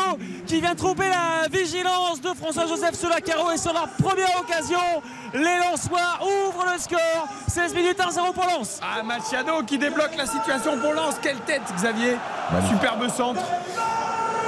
qui 0.47 0.61
vient 0.61 0.75
tromper 0.75 1.09
la 1.09 1.49
vigilance 1.49 2.21
de 2.21 2.29
François-Joseph 2.29 2.95
Solacaro 2.95 3.51
et 3.53 3.57
sur 3.57 3.73
leur 3.73 3.89
première 4.03 4.41
occasion, 4.41 5.03
les 5.33 5.59
Lensois 5.59 6.19
ouvrent 6.23 6.67
le 6.73 6.79
score, 6.79 7.29
16 7.49 7.75
minutes 7.75 7.99
1-0 7.99 8.33
pour 8.33 8.45
Lens. 8.45 8.81
Ah, 8.83 9.03
Machado 9.03 9.63
qui 9.67 9.79
débloque 9.79 10.17
la 10.17 10.27
situation 10.27 10.79
pour 10.79 10.93
Lens. 10.93 11.17
Quelle 11.23 11.39
tête, 11.41 11.63
Xavier 11.77 12.17
Magnifique. 12.53 12.75
Superbe 12.75 13.09
centre. 13.09 13.43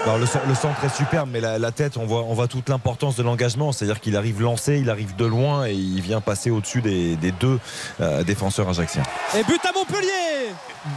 Alors, 0.06 0.18
le, 0.18 0.26
cen- 0.26 0.40
le 0.46 0.54
centre 0.54 0.84
est 0.84 0.96
superbe, 0.96 1.28
mais 1.32 1.40
la, 1.40 1.58
la 1.58 1.72
tête, 1.72 1.96
on 1.96 2.06
voit, 2.06 2.22
on 2.28 2.34
voit 2.34 2.46
toute 2.46 2.68
l'importance 2.68 3.16
de 3.16 3.24
l'engagement. 3.24 3.72
C'est-à-dire 3.72 3.98
qu'il 4.00 4.16
arrive 4.16 4.40
lancé, 4.40 4.78
il 4.78 4.88
arrive 4.88 5.16
de 5.16 5.24
loin 5.26 5.66
et 5.66 5.72
il 5.72 6.00
vient 6.00 6.20
passer 6.20 6.48
au-dessus 6.50 6.80
des, 6.80 7.16
des 7.16 7.32
deux 7.32 7.58
euh, 8.00 8.22
défenseurs 8.22 8.68
ajacciens. 8.68 9.02
Et 9.36 9.42
but 9.42 9.60
à 9.66 9.72
Montpellier 9.72 10.52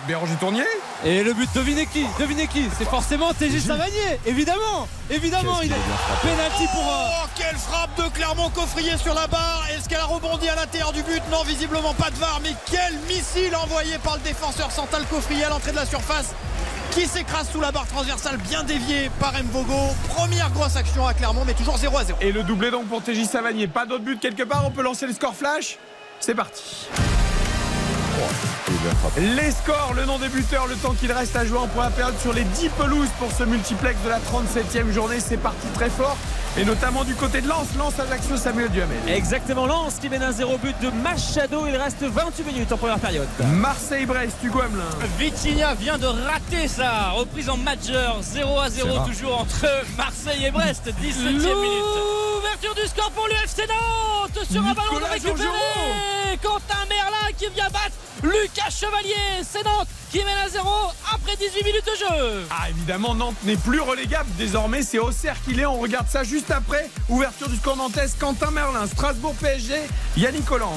Béranger 0.07 0.35
Tournier 0.39 0.63
Et 1.03 1.23
le 1.23 1.33
but, 1.33 1.49
devinez 1.55 1.87
qui 1.87 2.05
Devinez 2.19 2.45
qui 2.45 2.67
C'est 2.77 2.87
forcément 2.87 3.33
TG 3.33 3.59
Savanier 3.59 4.19
Évidemment 4.27 4.87
Évidemment 5.09 5.61
il 5.63 5.71
est. 5.71 5.75
Penalty 6.21 6.67
pour... 6.71 6.83
euh, 6.83 7.05
Oh, 7.23 7.27
quelle 7.35 7.55
frappe 7.57 7.97
de 7.97 8.03
Clermont 8.13 8.49
Coffrier 8.51 8.95
sur 8.97 9.15
la 9.15 9.25
barre 9.25 9.63
Est-ce 9.75 9.89
qu'elle 9.89 9.99
a 9.99 10.05
rebondi 10.05 10.47
à 10.47 10.55
l'intérieur 10.55 10.91
du 10.93 11.01
but? 11.01 11.23
Non, 11.31 11.41
visiblement 11.43 11.95
pas 11.95 12.11
de 12.11 12.15
VAR, 12.17 12.39
mais 12.43 12.51
quel 12.69 12.93
missile 13.07 13.55
envoyé 13.55 13.97
par 14.03 14.17
le 14.17 14.21
défenseur 14.21 14.69
Santal 14.71 15.03
Coffrier 15.09 15.45
à 15.45 15.49
l'entrée 15.49 15.71
de 15.71 15.77
la 15.77 15.87
surface 15.87 16.35
qui 16.91 17.07
s'écrase 17.07 17.49
sous 17.51 17.61
la 17.61 17.71
barre 17.71 17.87
transversale 17.87 18.37
bien 18.37 18.63
déviée 18.63 19.09
par 19.19 19.33
Mvogo. 19.33 19.95
Première 20.09 20.49
grosse 20.51 20.75
action 20.75 21.05
à 21.05 21.13
Clermont, 21.13 21.43
mais 21.45 21.53
toujours 21.53 21.77
0 21.77 21.97
à 21.97 22.03
0. 22.03 22.19
Et 22.21 22.31
le 22.31 22.43
doublé 22.43 22.71
donc 22.71 22.87
pour 22.87 23.01
TJ 23.01 23.25
Savanier. 23.25 23.67
Pas 23.67 23.85
d'autre 23.85 24.03
but 24.03 24.19
quelque 24.19 24.43
part, 24.43 24.65
on 24.65 24.71
peut 24.71 24.81
lancer 24.83 25.05
le 25.05 25.13
score 25.13 25.35
flash. 25.35 25.77
C'est 26.19 26.35
parti. 26.35 26.87
Les 29.17 29.51
scores, 29.51 29.93
le 29.95 30.05
nom 30.05 30.19
des 30.19 30.29
buteurs, 30.29 30.67
le 30.67 30.75
temps 30.75 30.93
qu'il 30.93 31.11
reste 31.11 31.35
à 31.35 31.45
jouer 31.45 31.57
en 31.57 31.67
première 31.67 31.91
période 31.91 32.19
sur 32.19 32.33
les 32.33 32.43
10 32.43 32.69
pelouses 32.69 33.09
pour 33.19 33.31
ce 33.31 33.43
multiplex 33.43 33.97
de 34.03 34.09
la 34.09 34.19
37e 34.19 34.91
journée. 34.91 35.19
C'est 35.19 35.37
parti 35.37 35.67
très 35.73 35.89
fort. 35.89 36.17
Et 36.57 36.65
notamment 36.65 37.03
du 37.03 37.13
côté 37.15 37.41
de 37.41 37.47
Lens, 37.47 37.67
Lens 37.77 37.93
Ajaccio, 37.99 38.35
Samuel 38.35 38.69
Duhamel. 38.69 38.97
Exactement, 39.07 39.65
Lens 39.65 39.95
qui 40.01 40.09
mène 40.09 40.23
un 40.23 40.31
0 40.31 40.57
but 40.57 40.75
de 40.81 40.89
Machado, 40.89 41.65
il 41.67 41.75
reste 41.77 42.01
28 42.03 42.43
minutes 42.43 42.71
en 42.71 42.77
première 42.77 42.99
période. 42.99 43.27
Marseille-Brest, 43.53 44.37
Hugo 44.43 44.59
Hamelin. 44.61 44.83
Vitinha 45.17 45.73
vient 45.75 45.97
de 45.97 46.07
rater 46.07 46.67
sa 46.67 47.11
reprise 47.11 47.49
en 47.49 47.57
majeur 47.57 48.17
0 48.21 48.59
à 48.59 48.69
0 48.69 48.87
C'est 48.89 48.97
rare. 48.97 49.07
toujours 49.07 49.39
entre 49.39 49.65
Marseille 49.95 50.45
et 50.45 50.51
Brest 50.51 50.87
17e 50.87 51.23
minute 51.37 51.83
L'ouverture 52.35 52.75
du 52.75 52.87
score 52.89 53.11
pour 53.11 53.27
l'UFC 53.27 53.67
Nantes 53.67 54.45
sur 54.51 54.61
un 54.61 54.73
ballon 54.73 54.99
de 54.99 55.11
récupéré. 55.11 55.47
Quentin 56.41 56.85
Merlin 56.89 57.31
qui 57.37 57.47
vient 57.53 57.69
battre 57.69 57.95
Lucas 58.23 58.69
Chevalier 58.69 59.43
c'est 59.43 59.63
Nantes 59.63 59.87
qui 60.11 60.17
mène 60.19 60.37
à 60.45 60.49
0 60.49 60.67
après 61.13 61.35
18 61.35 61.63
minutes 61.63 61.85
de 61.85 61.97
jeu 61.99 62.45
Ah 62.49 62.69
évidemment 62.69 63.13
Nantes 63.13 63.35
n'est 63.43 63.55
plus 63.57 63.79
relégable 63.79 64.29
désormais 64.37 64.81
c'est 64.81 64.97
Auxerre 64.99 65.35
qui 65.43 65.53
l'est 65.53 65.65
on 65.65 65.77
regarde 65.79 66.07
ça 66.09 66.23
juste 66.23 66.49
après 66.51 66.89
ouverture 67.09 67.47
du 67.49 67.55
score 67.57 67.77
nantaise 67.77 68.15
Quentin 68.19 68.51
Merlin 68.51 68.87
Strasbourg 68.87 69.35
PSG 69.39 69.73
Yannick 70.17 70.45
Collant 70.45 70.73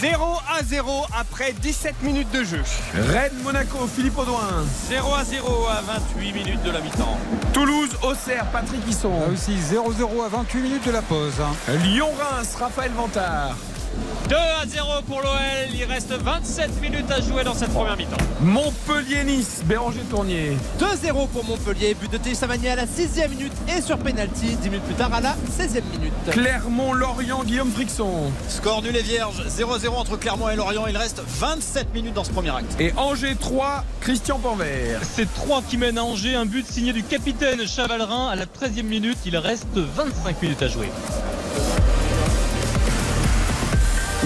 0 0.00 0.38
à 0.48 0.62
0 0.62 1.06
après 1.18 1.52
17 1.54 2.02
minutes 2.02 2.30
de 2.30 2.44
jeu. 2.44 2.62
Rennes 2.94 3.32
Monaco 3.42 3.86
Philippe 3.86 4.18
Audouin 4.18 4.64
0 4.88 5.14
à 5.14 5.24
0 5.24 5.66
à 5.68 5.80
28 5.80 6.32
minutes 6.32 6.62
de 6.62 6.70
la 6.70 6.80
mi-temps. 6.80 7.18
Toulouse 7.52 7.90
Auxerre 8.02 8.46
Patrick 8.52 8.80
Hisson 8.88 9.18
Là 9.20 9.26
aussi 9.32 9.52
0-0 9.52 10.24
à 10.24 10.28
28 10.28 10.60
minutes 10.60 10.86
de 10.86 10.92
la 10.92 11.02
pause. 11.02 11.32
hein. 11.40 11.54
Lyon-Reims 11.84 12.54
Raphaël 12.60 12.92
Vantard 12.92 13.56
2 14.28 14.36
à 14.36 14.66
0 14.66 14.86
pour 15.06 15.20
l'OL, 15.20 15.34
il 15.74 15.84
reste 15.84 16.12
27 16.12 16.80
minutes 16.80 17.10
à 17.10 17.20
jouer 17.20 17.44
dans 17.44 17.54
cette 17.54 17.70
première 17.70 17.96
mi-temps. 17.96 18.16
Montpellier-Nice 18.40 19.62
Béranger 19.66 20.00
Tournier 20.08 20.56
2-0 20.78 21.28
pour 21.28 21.44
Montpellier, 21.44 21.94
but 21.94 22.10
de 22.10 22.34
Savanier 22.34 22.70
à 22.70 22.76
la 22.76 22.86
6ème 22.86 23.30
minute 23.30 23.52
et 23.68 23.82
sur 23.82 23.98
penalty 23.98 24.56
10 24.56 24.70
minutes 24.70 24.84
plus 24.84 24.94
tard 24.94 25.12
à 25.12 25.20
la 25.20 25.36
16ème 25.58 25.82
minute. 25.92 26.12
Clermont-Lorient 26.30 27.44
Guillaume 27.44 27.70
Frixon 27.70 28.32
Score 28.48 28.82
nul 28.82 28.96
et 28.96 29.02
vierge, 29.02 29.42
0-0 29.46 29.88
entre 29.90 30.16
Clermont 30.16 30.48
et 30.48 30.56
Lorient. 30.56 30.86
Il 30.86 30.96
reste 30.96 31.22
27 31.26 31.92
minutes 31.92 32.14
dans 32.14 32.24
ce 32.24 32.32
premier 32.32 32.50
acte. 32.50 32.80
et 32.80 32.92
Angers 32.96 33.36
3 33.38 33.84
Christian 34.00 34.38
Panvert 34.38 35.00
C'est 35.02 35.32
3 35.32 35.62
qui 35.68 35.76
mènent 35.76 35.98
à 35.98 36.04
Angers, 36.04 36.34
un 36.34 36.46
but 36.46 36.66
signé 36.66 36.92
du 36.92 37.02
capitaine 37.02 37.66
Chavalrin 37.66 38.28
à 38.28 38.36
la 38.36 38.46
13e 38.46 38.84
minute. 38.84 39.18
Il 39.26 39.36
reste 39.36 39.66
25 39.76 40.40
minutes 40.42 40.62
à 40.62 40.68
jouer. 40.68 40.90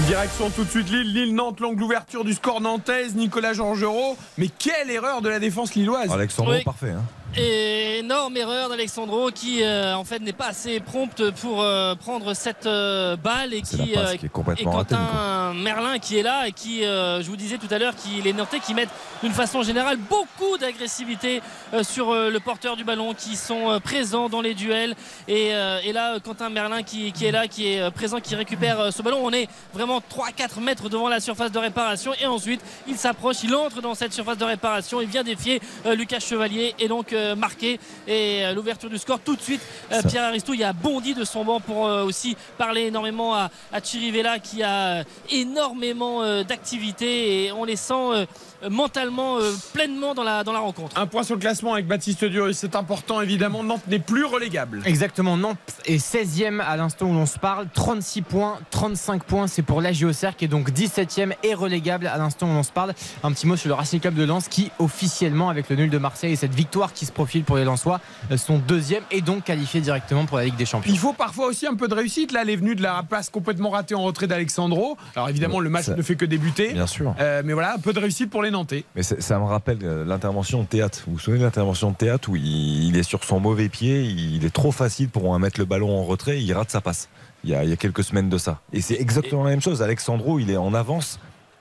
Direction 0.06 0.48
tout 0.50 0.64
de 0.64 0.70
suite 0.70 0.90
Lille, 0.90 1.12
Lille-Nantes, 1.12 1.60
longue 1.60 1.80
ouverture 1.82 2.24
du 2.24 2.32
score 2.32 2.60
nantaise, 2.60 3.14
Nicolas 3.14 3.52
Georgerot. 3.52 4.16
Mais 4.38 4.48
quelle 4.48 4.90
erreur 4.90 5.20
de 5.20 5.28
la 5.28 5.38
défense 5.38 5.74
lilloise 5.74 6.10
Alexandre, 6.10 6.52
Oui. 6.56 6.64
parfait. 6.64 6.90
hein. 6.90 7.02
Énorme 7.36 8.36
erreur 8.38 8.70
d'Alexandro 8.70 9.30
qui 9.30 9.62
euh, 9.62 9.94
en 9.94 10.04
fait 10.04 10.18
n'est 10.20 10.32
pas 10.32 10.48
assez 10.48 10.80
prompte 10.80 11.30
pour 11.32 11.62
euh, 11.62 11.94
prendre 11.94 12.32
cette 12.34 12.66
euh, 12.66 13.16
balle 13.16 13.52
et 13.52 13.60
qui, 13.60 13.94
euh, 13.96 14.16
qui 14.16 14.26
est 14.26 14.28
complètement 14.30 14.72
et 14.72 14.76
ratée, 14.76 14.94
Quentin 14.94 15.52
Merlin 15.54 15.98
qui 15.98 16.18
est 16.18 16.22
là 16.22 16.48
et 16.48 16.52
qui 16.52 16.84
euh, 16.84 17.22
je 17.22 17.28
vous 17.28 17.36
disais 17.36 17.58
tout 17.58 17.68
à 17.70 17.78
l'heure 17.78 17.94
qu'il 17.94 18.26
est 18.26 18.32
noté 18.32 18.60
qui 18.60 18.72
mettent 18.72 18.88
d'une 19.22 19.32
façon 19.32 19.62
générale 19.62 19.98
beaucoup 19.98 20.56
d'agressivité 20.58 21.42
euh, 21.74 21.82
sur 21.82 22.14
le 22.14 22.38
porteur 22.40 22.76
du 22.76 22.84
ballon 22.84 23.12
qui 23.12 23.36
sont 23.36 23.70
euh, 23.72 23.78
présents 23.78 24.28
dans 24.30 24.40
les 24.40 24.54
duels. 24.54 24.94
Et, 25.28 25.50
euh, 25.54 25.80
et 25.84 25.92
là 25.92 26.18
Quentin 26.20 26.48
Merlin 26.48 26.82
qui, 26.82 27.12
qui 27.12 27.26
est 27.26 27.32
là 27.32 27.46
qui 27.46 27.68
est 27.68 27.90
présent 27.90 28.20
qui 28.20 28.34
récupère 28.36 28.90
ce 28.92 29.02
ballon. 29.02 29.18
On 29.22 29.32
est 29.32 29.48
vraiment 29.74 29.98
3-4 30.00 30.60
mètres 30.62 30.88
devant 30.88 31.08
la 31.08 31.20
surface 31.20 31.52
de 31.52 31.58
réparation. 31.58 32.12
Et 32.22 32.26
ensuite 32.26 32.62
il 32.86 32.96
s'approche 32.96 33.42
il 33.44 33.54
entre 33.54 33.82
dans 33.82 33.94
cette 33.94 34.14
surface 34.14 34.38
de 34.38 34.44
réparation. 34.46 35.02
Il 35.02 35.08
vient 35.08 35.22
défier 35.24 35.60
euh, 35.84 35.94
Lucas 35.94 36.20
Chevalier. 36.20 36.74
Et 36.78 36.88
donc 36.88 37.12
euh, 37.12 37.17
marqué. 37.34 37.78
Et 38.06 38.44
euh, 38.44 38.54
l'ouverture 38.54 38.90
du 38.90 38.98
score 38.98 39.20
tout 39.20 39.36
de 39.36 39.42
suite 39.42 39.60
euh, 39.92 40.00
Pierre 40.08 40.24
Aristou 40.24 40.54
a 40.62 40.72
bondi 40.72 41.14
de 41.14 41.24
son 41.24 41.44
banc 41.44 41.60
pour 41.60 41.86
euh, 41.86 42.04
aussi 42.04 42.36
parler 42.56 42.82
énormément 42.86 43.34
à, 43.34 43.50
à 43.72 43.80
Chirivella 43.80 44.38
qui 44.38 44.62
a 44.62 45.00
euh, 45.00 45.04
énormément 45.30 46.22
euh, 46.22 46.42
d'activité. 46.44 47.44
Et 47.44 47.52
on 47.52 47.64
les 47.64 47.76
sent 47.76 47.94
euh, 47.94 48.26
mentalement 48.70 49.38
euh, 49.38 49.52
pleinement 49.72 50.14
dans 50.14 50.24
la, 50.24 50.44
dans 50.44 50.52
la 50.52 50.58
rencontre 50.60 50.98
Un 50.98 51.06
point 51.06 51.22
sur 51.22 51.34
le 51.34 51.40
classement 51.40 51.74
avec 51.74 51.86
Baptiste 51.86 52.24
Duris, 52.24 52.54
c'est 52.54 52.74
important 52.76 53.20
évidemment. 53.20 53.62
Nantes 53.62 53.86
n'est 53.88 53.98
plus 53.98 54.24
relégable. 54.24 54.82
Exactement, 54.84 55.36
Nantes 55.36 55.58
est 55.86 55.96
16e 55.96 56.60
à 56.60 56.76
l'instant 56.76 57.06
où 57.06 57.12
l'on 57.14 57.26
se 57.26 57.38
parle, 57.38 57.66
36 57.72 58.22
points, 58.22 58.58
35 58.70 59.22
points, 59.24 59.46
c'est 59.46 59.62
pour 59.62 59.80
la 59.80 59.92
JOCR 59.92 60.36
qui 60.36 60.44
est 60.44 60.48
donc 60.48 60.70
17e 60.70 61.32
et 61.42 61.54
relégable 61.54 62.06
à 62.06 62.18
l'instant 62.18 62.46
où 62.50 62.52
l'on 62.54 62.62
se 62.62 62.72
parle. 62.72 62.94
Un 63.22 63.32
petit 63.32 63.46
mot 63.46 63.56
sur 63.56 63.68
le 63.68 63.74
Racing 63.74 64.00
Club 64.00 64.14
de 64.14 64.24
Lens 64.24 64.48
qui 64.48 64.70
officiellement 64.78 65.48
avec 65.48 65.68
le 65.68 65.76
nul 65.76 65.90
de 65.90 65.98
Marseille 65.98 66.32
et 66.32 66.36
cette 66.36 66.54
victoire 66.54 66.92
qui 66.92 67.06
se 67.06 67.12
profile 67.12 67.44
pour 67.44 67.56
les 67.56 67.64
Lensois 67.64 68.00
euh, 68.30 68.36
sont 68.36 68.58
deuxième 68.58 69.02
et 69.10 69.20
donc 69.20 69.44
qualifiés 69.44 69.80
directement 69.80 70.24
pour 70.26 70.38
la 70.38 70.44
Ligue 70.44 70.56
des 70.56 70.66
Champions. 70.66 70.92
Il 70.92 70.98
faut 70.98 71.12
parfois 71.12 71.46
aussi 71.46 71.66
un 71.66 71.74
peu 71.74 71.88
de 71.88 71.94
réussite. 71.94 72.32
Là, 72.32 72.40
elle 72.42 72.50
est 72.50 72.56
venue 72.56 72.74
de 72.74 72.82
la 72.82 73.02
passe 73.08 73.30
complètement 73.30 73.70
ratée 73.70 73.94
en 73.94 74.02
retrait 74.02 74.26
d'Alexandro. 74.26 74.96
Alors 75.14 75.28
évidemment, 75.28 75.60
le 75.60 75.70
match 75.70 75.86
Ça- 75.86 75.94
ne 75.96 76.02
fait 76.02 76.16
que 76.16 76.24
débuter. 76.24 76.72
Bien 76.72 76.86
sûr. 76.86 77.14
Euh, 77.20 77.42
mais 77.44 77.52
voilà, 77.52 77.74
un 77.74 77.78
peu 77.78 77.92
de 77.92 77.98
réussite 77.98 78.30
pour 78.30 78.42
les 78.42 78.47
Nantais. 78.50 78.84
Mais 78.94 79.02
ça 79.02 79.38
me 79.38 79.44
rappelle 79.44 79.78
euh, 79.82 80.04
l'intervention 80.04 80.62
de 80.62 80.66
théâtre. 80.66 81.02
Vous 81.06 81.14
vous 81.14 81.18
souvenez 81.18 81.40
de 81.40 81.44
l'intervention 81.44 81.90
de 81.90 81.96
théâtre 81.96 82.28
où 82.28 82.36
il, 82.36 82.84
il 82.88 82.96
est 82.96 83.02
sur 83.02 83.24
son 83.24 83.40
mauvais 83.40 83.68
pied, 83.68 84.02
il 84.04 84.44
est 84.44 84.54
trop 84.54 84.72
facile 84.72 85.08
pour 85.08 85.38
mettre 85.38 85.58
le 85.60 85.66
ballon 85.66 85.96
en 85.98 86.04
retrait, 86.04 86.42
il 86.42 86.52
rate 86.52 86.70
sa 86.70 86.80
passe. 86.80 87.08
Il 87.44 87.50
y 87.50 87.54
a, 87.54 87.62
il 87.64 87.70
y 87.70 87.72
a 87.72 87.76
quelques 87.76 88.02
semaines 88.02 88.28
de 88.28 88.38
ça. 88.38 88.60
Et 88.72 88.80
c'est 88.80 89.00
exactement 89.00 89.44
la 89.44 89.50
même 89.50 89.60
chose. 89.62 89.80
Alexandro, 89.82 90.38
il 90.40 90.50
est 90.50 90.56
en 90.56 90.74
avance. 90.74 91.20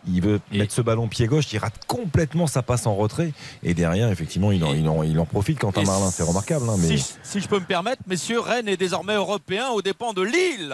Il 0.09 0.22
veut 0.22 0.39
mettre 0.53 0.73
ce 0.73 0.81
ballon 0.81 1.07
pied 1.09 1.27
gauche, 1.27 1.51
il 1.51 1.57
rate 1.57 1.85
complètement 1.85 2.47
sa 2.47 2.61
passe 2.61 2.88
en 2.88 2.95
retrait. 2.95 3.34
Et 3.61 3.73
derrière, 3.73 4.09
effectivement, 4.09 4.51
il 4.53 4.64
en, 4.64 4.73
il 4.73 4.88
en, 4.88 5.03
il 5.03 5.19
en 5.19 5.26
profite. 5.26 5.59
Quentin 5.59 5.84
Marlin, 5.84 6.09
c'est 6.11 6.23
remarquable. 6.23 6.69
hein, 6.69 6.76
mais... 6.80 6.97
Si, 6.97 7.15
si 7.23 7.41
je 7.41 7.47
peux 7.49 7.59
me 7.59 7.65
permettre, 7.65 8.01
messieurs, 8.07 8.39
Rennes 8.39 8.69
est 8.69 8.77
désormais 8.77 9.15
européen 9.15 9.68
aux 9.69 9.81
dépens 9.81 10.14
de 10.14 10.22
Lille. 10.22 10.73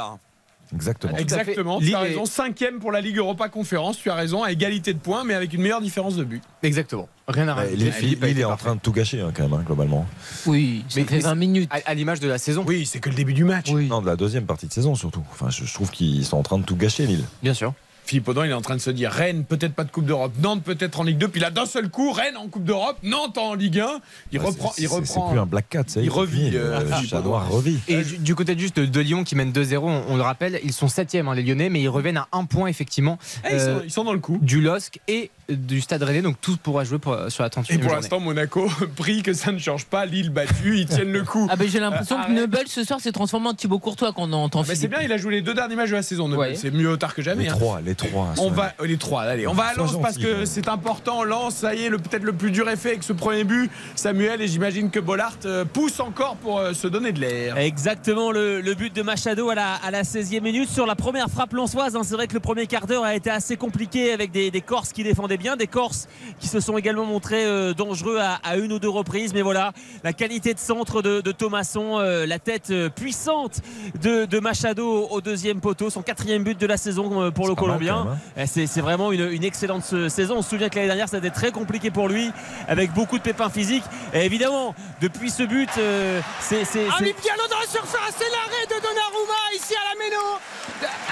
Exactement. 0.74 1.18
Exactement, 1.18 1.80
tu 1.80 1.94
as 1.94 2.00
raison. 2.00 2.26
Cinquième 2.26 2.80
pour 2.80 2.92
la 2.92 3.02
Ligue 3.02 3.18
Europa 3.18 3.50
Conférence, 3.50 3.98
tu 3.98 4.10
as 4.10 4.16
raison, 4.16 4.44
à 4.44 4.52
égalité 4.52 4.94
de 4.94 5.00
points, 5.00 5.24
mais 5.24 5.34
avec 5.34 5.54
une 5.54 5.62
meilleure 5.62 5.82
différence 5.82 6.16
de 6.16 6.24
but. 6.24 6.42
Exactement. 6.64 7.08
Rien 7.28 7.48
à 7.48 7.54
Ouais, 7.54 7.62
rajouter. 7.64 7.78
Lille, 7.78 7.92
Philippe 7.92 8.24
a 8.24 8.28
Lille 8.28 8.40
est 8.40 8.44
en 8.46 8.58
train 8.58 8.76
de 8.76 8.80
tout 8.82 8.92
gâcher 8.92 9.22
hein, 9.22 9.32
quand 9.34 9.44
même, 9.44 9.54
hein, 9.54 9.64
globalement. 9.66 10.06
Oui, 10.46 10.84
ça 10.90 11.04
fait 11.06 11.20
20 11.20 11.36
minutes. 11.36 11.70
À, 11.72 11.78
à 11.86 11.94
l'image 11.94 12.20
de 12.20 12.28
la 12.28 12.38
saison. 12.38 12.64
Oui, 12.68 12.86
c'est 12.86 13.00
que 13.00 13.10
le 13.10 13.16
début 13.16 13.34
du 13.34 13.44
match. 13.44 13.72
Non, 13.72 14.02
de 14.02 14.08
la 14.08 14.16
deuxième 14.16 14.46
partie 14.46 14.68
de 14.68 14.74
saison 14.74 14.96
surtout. 14.96 15.24
Enfin, 15.32 15.50
je, 15.50 15.64
je 15.66 15.74
trouve 15.74 15.90
qu'ils 15.92 16.26
sont 16.26 16.38
en 16.38 16.44
train 16.44 16.58
de 16.58 16.64
tout 16.66 16.76
gâcher, 16.76 17.06
Lille. 17.06 17.24
Bien 17.42 17.54
sûr. 17.54 17.74
Philippe 18.06 18.28
Audin, 18.28 18.46
il 18.46 18.52
est 18.52 18.54
en 18.54 18.62
train 18.62 18.76
de 18.76 18.82
se 18.82 18.90
dire 18.90 19.12
Rennes, 19.12 19.46
peut-être 19.46 19.74
pas 19.74 19.84
de 19.86 19.92
Coupe 19.92 20.06
d'Europe, 20.06 20.34
Nantes 20.42 20.62
peut-être 20.64 21.00
en 21.00 21.04
Ligue 21.04 21.18
2, 21.18 21.28
puis 21.30 21.40
là 21.42 21.50
d'un 21.52 21.66
seul 21.66 21.90
coup, 21.90 22.12
Rennes 22.12 22.38
en 22.38 22.48
Coupe 22.48 22.64
d'Europe, 22.66 22.98
Nantes 23.04 23.38
en 23.38 23.54
Ligue 23.54 23.80
1. 23.80 24.00
Il 24.32 24.40
Ouais, 24.40 24.46
reprend. 24.46 24.72
c'est- 24.76 24.82
Il 24.82 24.88
reprend. 24.88 25.28
C'est 25.28 25.32
plus 25.34 25.40
un 25.40 25.46
Black 25.46 25.70
Cat, 25.70 25.84
Il 25.88 25.90
c'est 25.90 26.08
revit, 26.10 26.52
euh, 26.56 26.82
noir 27.24 27.50
revit. 27.50 27.80
Et 27.88 28.02
du, 28.04 28.18
du 28.18 28.36
côté 28.36 28.58
juste 28.58 28.78
de, 28.78 28.86
de 28.86 29.00
Lyon 29.00 29.24
qui 29.24 29.36
mène 29.36 29.52
2-0, 29.52 29.88
on, 29.88 30.04
on 30.10 30.18
le 30.18 30.22
rappelle, 30.24 30.60
ils 30.64 30.74
sont 30.74 30.88
7e 30.88 31.34
les 31.34 31.44
Lyonnais, 31.44 31.70
mais 31.70 31.82
ils 31.82 31.88
reviennent 31.90 32.18
à 32.18 32.28
un 32.34 32.46
point 32.46 32.68
effectivement 32.68 33.18
Eh, 33.50 33.54
ils, 33.56 33.60
sont, 33.60 33.66
euh, 33.68 33.80
ils 33.86 33.92
sont 33.92 34.04
dans 34.04 34.14
le 34.14 34.20
coup. 34.20 34.38
du 34.42 34.62
LOSC 34.62 35.00
et 35.08 35.32
du 35.50 35.82
Stade 35.82 36.04
Rennais, 36.04 36.22
donc 36.22 36.40
tout 36.42 36.58
pourra 36.58 36.84
jouer 36.84 37.00
pour- 37.00 37.18
sur 37.30 37.44
la 37.44 37.50
38e 37.50 37.76
Et 37.76 37.78
pour 37.80 37.94
l'instant, 37.94 38.20
Monaco 38.20 38.70
prie 38.96 39.22
que 39.24 39.34
ça 39.34 39.52
ne 39.52 39.58
change 39.60 39.86
pas. 39.86 40.06
Lille 40.06 40.30
battu, 40.30 40.78
ils 40.80 40.86
tiennent 40.86 41.12
le 41.12 41.24
coup. 41.24 41.48
Ah 41.52 41.56
ben 41.56 41.68
j'ai 41.68 41.80
l'impression 41.80 42.20
Euh, 42.20 42.24
que 42.26 42.32
Neubel 42.32 42.68
ce 42.68 42.84
soir 42.84 43.00
s'est 43.00 43.12
transformé 43.12 43.48
en 43.50 43.54
Thibaut 43.54 43.80
Courtois 43.80 44.12
qu'on 44.14 44.32
entend. 44.34 44.64
Mais 44.68 44.76
c'est 44.76 44.88
bien, 44.88 45.00
il 45.02 45.12
a 45.12 45.18
joué 45.18 45.32
les 45.34 45.42
deux 45.42 45.54
derniers 45.54 45.76
matchs 45.76 45.90
de 45.90 45.96
la 45.96 46.04
saison. 46.04 46.32
Ouais. 46.34 46.56
C'est 46.56 46.72
mieux 46.72 46.96
tard 46.98 47.14
que 47.16 47.22
jamais. 47.22 47.44
Les 47.44 47.50
hein. 47.50 47.54
trois, 47.56 47.82
les 47.82 47.96
trois. 47.96 48.34
On 48.38 48.50
va 48.50 48.74
euh, 48.82 48.86
les 48.86 48.98
trois, 48.98 49.24
allez, 49.24 49.48
on 49.48 49.54
va 49.54 49.66
à 49.66 49.74
Lens 49.74 49.98
parce 50.02 50.18
que 50.18 50.46
c'est 50.46 50.68
important. 50.68 51.24
Lens, 51.24 51.56
ça 51.56 51.76
y 51.76 51.84
est, 51.86 51.90
peut-être 51.90 52.24
le 52.24 52.34
plus 52.34 52.52
dur 52.52 52.70
effet 52.70 52.90
avec 52.90 53.04
ce 53.04 53.14
premier 53.14 53.44
but, 53.44 53.70
Samuel, 53.96 54.42
et 54.42 54.48
j'imagine 54.48 54.90
que 54.90 55.00
Bollard 55.00 55.34
euh, 55.46 55.66
pousse 55.66 56.00
encore 56.00 56.36
pour 56.38 56.60
euh, 56.60 56.74
se 56.74 56.88
donner 56.88 57.12
de 57.12 57.20
l'air. 57.20 57.58
Exactement 57.58 58.32
le, 58.32 58.62
le 58.62 58.74
but 58.76 58.96
de 58.96 59.02
Machado 59.02 59.50
à 59.50 59.56
la, 59.56 59.74
à 59.76 59.92
la 59.92 60.04
16e 60.04 60.42
minute 60.42 60.70
sur 60.70 60.86
la 60.86 60.96
première 60.96 61.30
frappe 61.30 61.54
lançoise. 61.54 61.96
hein. 61.96 62.02
C'est 62.04 62.16
vrai 62.16 62.28
que 62.28 62.34
le 62.34 62.40
premier 62.40 62.68
quart 62.68 62.88
d'heure 62.88 63.04
a 63.04 63.16
été 63.16 63.30
assez 63.30 63.58
compliqué 63.58 64.12
avec 64.14 64.32
des, 64.32 64.52
des 64.52 64.62
Corses 64.62 64.92
qui 64.94 65.04
défendaient 65.04 65.33
bien, 65.38 65.56
des 65.56 65.68
Corses 65.68 66.08
qui 66.40 66.48
se 66.48 66.60
sont 66.60 66.78
également 66.78 67.06
montrés 67.06 67.46
euh, 67.46 67.74
dangereux 67.74 68.18
à, 68.20 68.36
à 68.44 68.58
une 68.58 68.72
ou 68.74 68.80
deux 68.80 68.90
reprises. 68.90 69.34
Mais 69.34 69.42
voilà, 69.42 69.72
la 70.04 70.14
qualité 70.14 70.54
de 70.54 70.60
centre 70.60 71.02
de, 71.02 71.22
de 71.22 71.32
Thomasson, 71.32 72.00
euh, 72.00 72.26
la 72.26 72.40
tête 72.40 72.70
euh, 72.72 72.90
puissante 72.90 73.62
de, 74.02 74.26
de 74.26 74.40
Machado 74.40 75.08
au 75.10 75.22
deuxième 75.22 75.60
poteau, 75.62 75.90
son 75.90 76.02
quatrième 76.02 76.44
but 76.44 76.60
de 76.60 76.68
la 76.68 76.78
saison 76.78 77.22
euh, 77.22 77.32
pour 77.32 77.48
le 77.48 77.56
Colombien. 77.56 78.06
même, 78.06 78.18
Eh, 78.38 78.46
C'est 78.48 78.82
vraiment 78.82 79.12
une, 79.12 79.30
une 79.32 79.44
excellente 79.44 79.84
saison. 80.10 80.36
On 80.38 80.42
se 80.42 80.50
souvient 80.50 80.70
que 80.70 80.76
l'année 80.76 80.88
dernière, 80.88 81.10
ça 81.10 81.18
a 81.18 81.20
été 81.20 81.32
très 81.32 81.52
compliqué 81.52 81.92
pour 81.92 82.08
lui, 82.08 82.32
avec 82.68 82.92
beaucoup 82.94 83.18
de 83.18 83.24
pépins 83.24 83.50
physiques. 83.50 83.84
Et 84.14 84.26
évidemment, 84.26 84.76
depuis 85.02 85.30
ce 85.30 85.44
but, 85.44 85.70
euh, 85.78 86.20
c'est. 86.40 86.62
Habib 86.64 87.16
Diallo 87.22 87.48
dans 87.50 87.60
la 87.60 87.68
surface, 87.68 88.14
c'est 88.18 88.30
l'arrêt 88.30 88.66
de 88.68 88.76
Donnarumma 88.82 89.42
ici 89.56 89.74
à 89.76 89.94
la 89.94 90.04
Méno. 90.04 90.40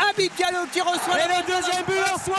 Habib 0.10 0.32
Diallo 0.36 0.66
qui 0.72 0.82
reçoit 0.82 1.20
Et 1.20 1.28
le 1.28 1.54
deuxième 1.56 1.84
but 1.86 2.14
en 2.14 2.18
soi 2.18 2.36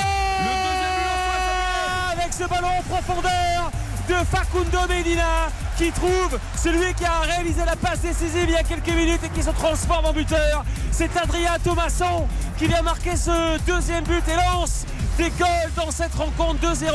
Avec 2.23 2.35
ce 2.35 2.45
ballon 2.45 2.69
en 2.69 2.83
profondeur 2.83 3.73
de 4.09 4.15
Facundo 4.31 4.79
Medina 4.89 5.49
qui 5.77 5.91
trouve 5.91 6.39
celui 6.57 6.95
qui 6.95 7.05
a 7.05 7.21
réalisé 7.21 7.65
la 7.65 7.75
passe 7.75 8.01
décisive 8.01 8.45
il 8.45 8.51
y 8.51 8.57
a 8.57 8.63
quelques 8.63 8.95
minutes 8.95 9.21
et 9.25 9.29
qui 9.31 9.43
se 9.43 9.51
transforme 9.51 10.05
en 10.07 10.13
buteur. 10.13 10.65
C'est 10.93 11.17
Adrien 11.17 11.59
Thomasson 11.65 12.29
qui 12.59 12.69
vient 12.69 12.83
marquer 12.83 13.17
ce 13.17 13.59
deuxième 13.67 14.05
but 14.05 14.23
et 14.29 14.37
lance 14.37 14.85
des 15.19 15.31
goals 15.31 15.73
dans 15.75 15.91
cette 15.91 16.15
rencontre 16.15 16.61
2-0, 16.61 16.87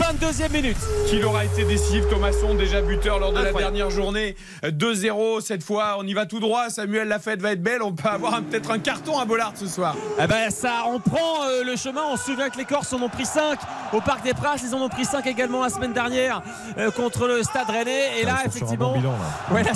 22e 0.00 0.50
minute. 0.50 0.76
Qu'il 1.08 1.22
aura 1.26 1.44
été 1.44 1.64
décisif, 1.64 2.08
Thomasson, 2.08 2.54
déjà 2.54 2.80
buteur 2.80 3.18
lors 3.18 3.32
de 3.32 3.40
la 3.42 3.52
dernière 3.52 3.90
journée. 3.90 4.34
Euh, 4.64 4.70
2-0 4.70 5.40
cette 5.42 5.62
fois, 5.62 5.96
on 5.98 6.06
y 6.06 6.14
va 6.14 6.24
tout 6.24 6.40
droit. 6.40 6.70
Samuel, 6.70 7.08
la 7.08 7.18
fête 7.18 7.42
va 7.42 7.52
être 7.52 7.62
belle. 7.62 7.82
On 7.82 7.92
peut 7.92 8.08
avoir 8.08 8.40
peut-être 8.42 8.70
un 8.70 8.78
carton 8.78 9.18
à 9.18 9.26
Bollard 9.26 9.52
ce 9.56 9.66
soir. 9.66 9.94
Eh 10.18 10.26
ben 10.26 10.50
ça, 10.50 10.84
on 10.86 11.00
prend 11.00 11.44
euh, 11.44 11.64
le 11.64 11.76
chemin. 11.76 12.00
On 12.10 12.16
se 12.16 12.24
souvient 12.24 12.48
que 12.48 12.56
les 12.56 12.64
Corses 12.64 12.92
en 12.94 13.02
ont 13.02 13.08
pris 13.10 13.26
5 13.26 13.58
au 13.92 14.00
Parc 14.00 14.24
des 14.24 14.32
Princes. 14.32 14.62
Ils 14.66 14.74
en 14.74 14.80
ont 14.80 14.88
pris 14.88 15.04
5 15.04 15.26
également 15.26 15.62
la 15.62 15.68
semaine 15.68 15.92
dernière 15.92 16.40
euh, 16.78 16.90
contre 16.90 17.26
le 17.26 17.42
Stade 17.42 17.68
Rennais. 17.68 18.20
Et 18.20 18.24
là, 18.24 18.36
Ah, 18.38 18.46
effectivement, 18.46 18.92
bon 18.92 18.98
bilan, 18.98 19.12
là. 19.12 19.54
ouais, 19.54 19.62
là, 19.62 19.72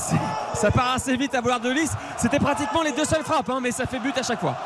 ça 0.54 0.70
part 0.70 0.92
assez 0.94 1.16
vite 1.16 1.34
à 1.34 1.40
vouloir 1.42 1.60
de 1.60 1.70
lys. 1.70 1.90
C'était 2.16 2.38
pratiquement 2.38 2.82
les 2.82 2.92
deux 2.92 3.04
seules 3.04 3.24
frappes, 3.24 3.50
hein, 3.50 3.58
mais 3.62 3.72
ça 3.72 3.84
fait 3.86 3.98
but 3.98 4.16
à 4.16 4.22
chaque 4.22 4.40
fois. 4.40 4.56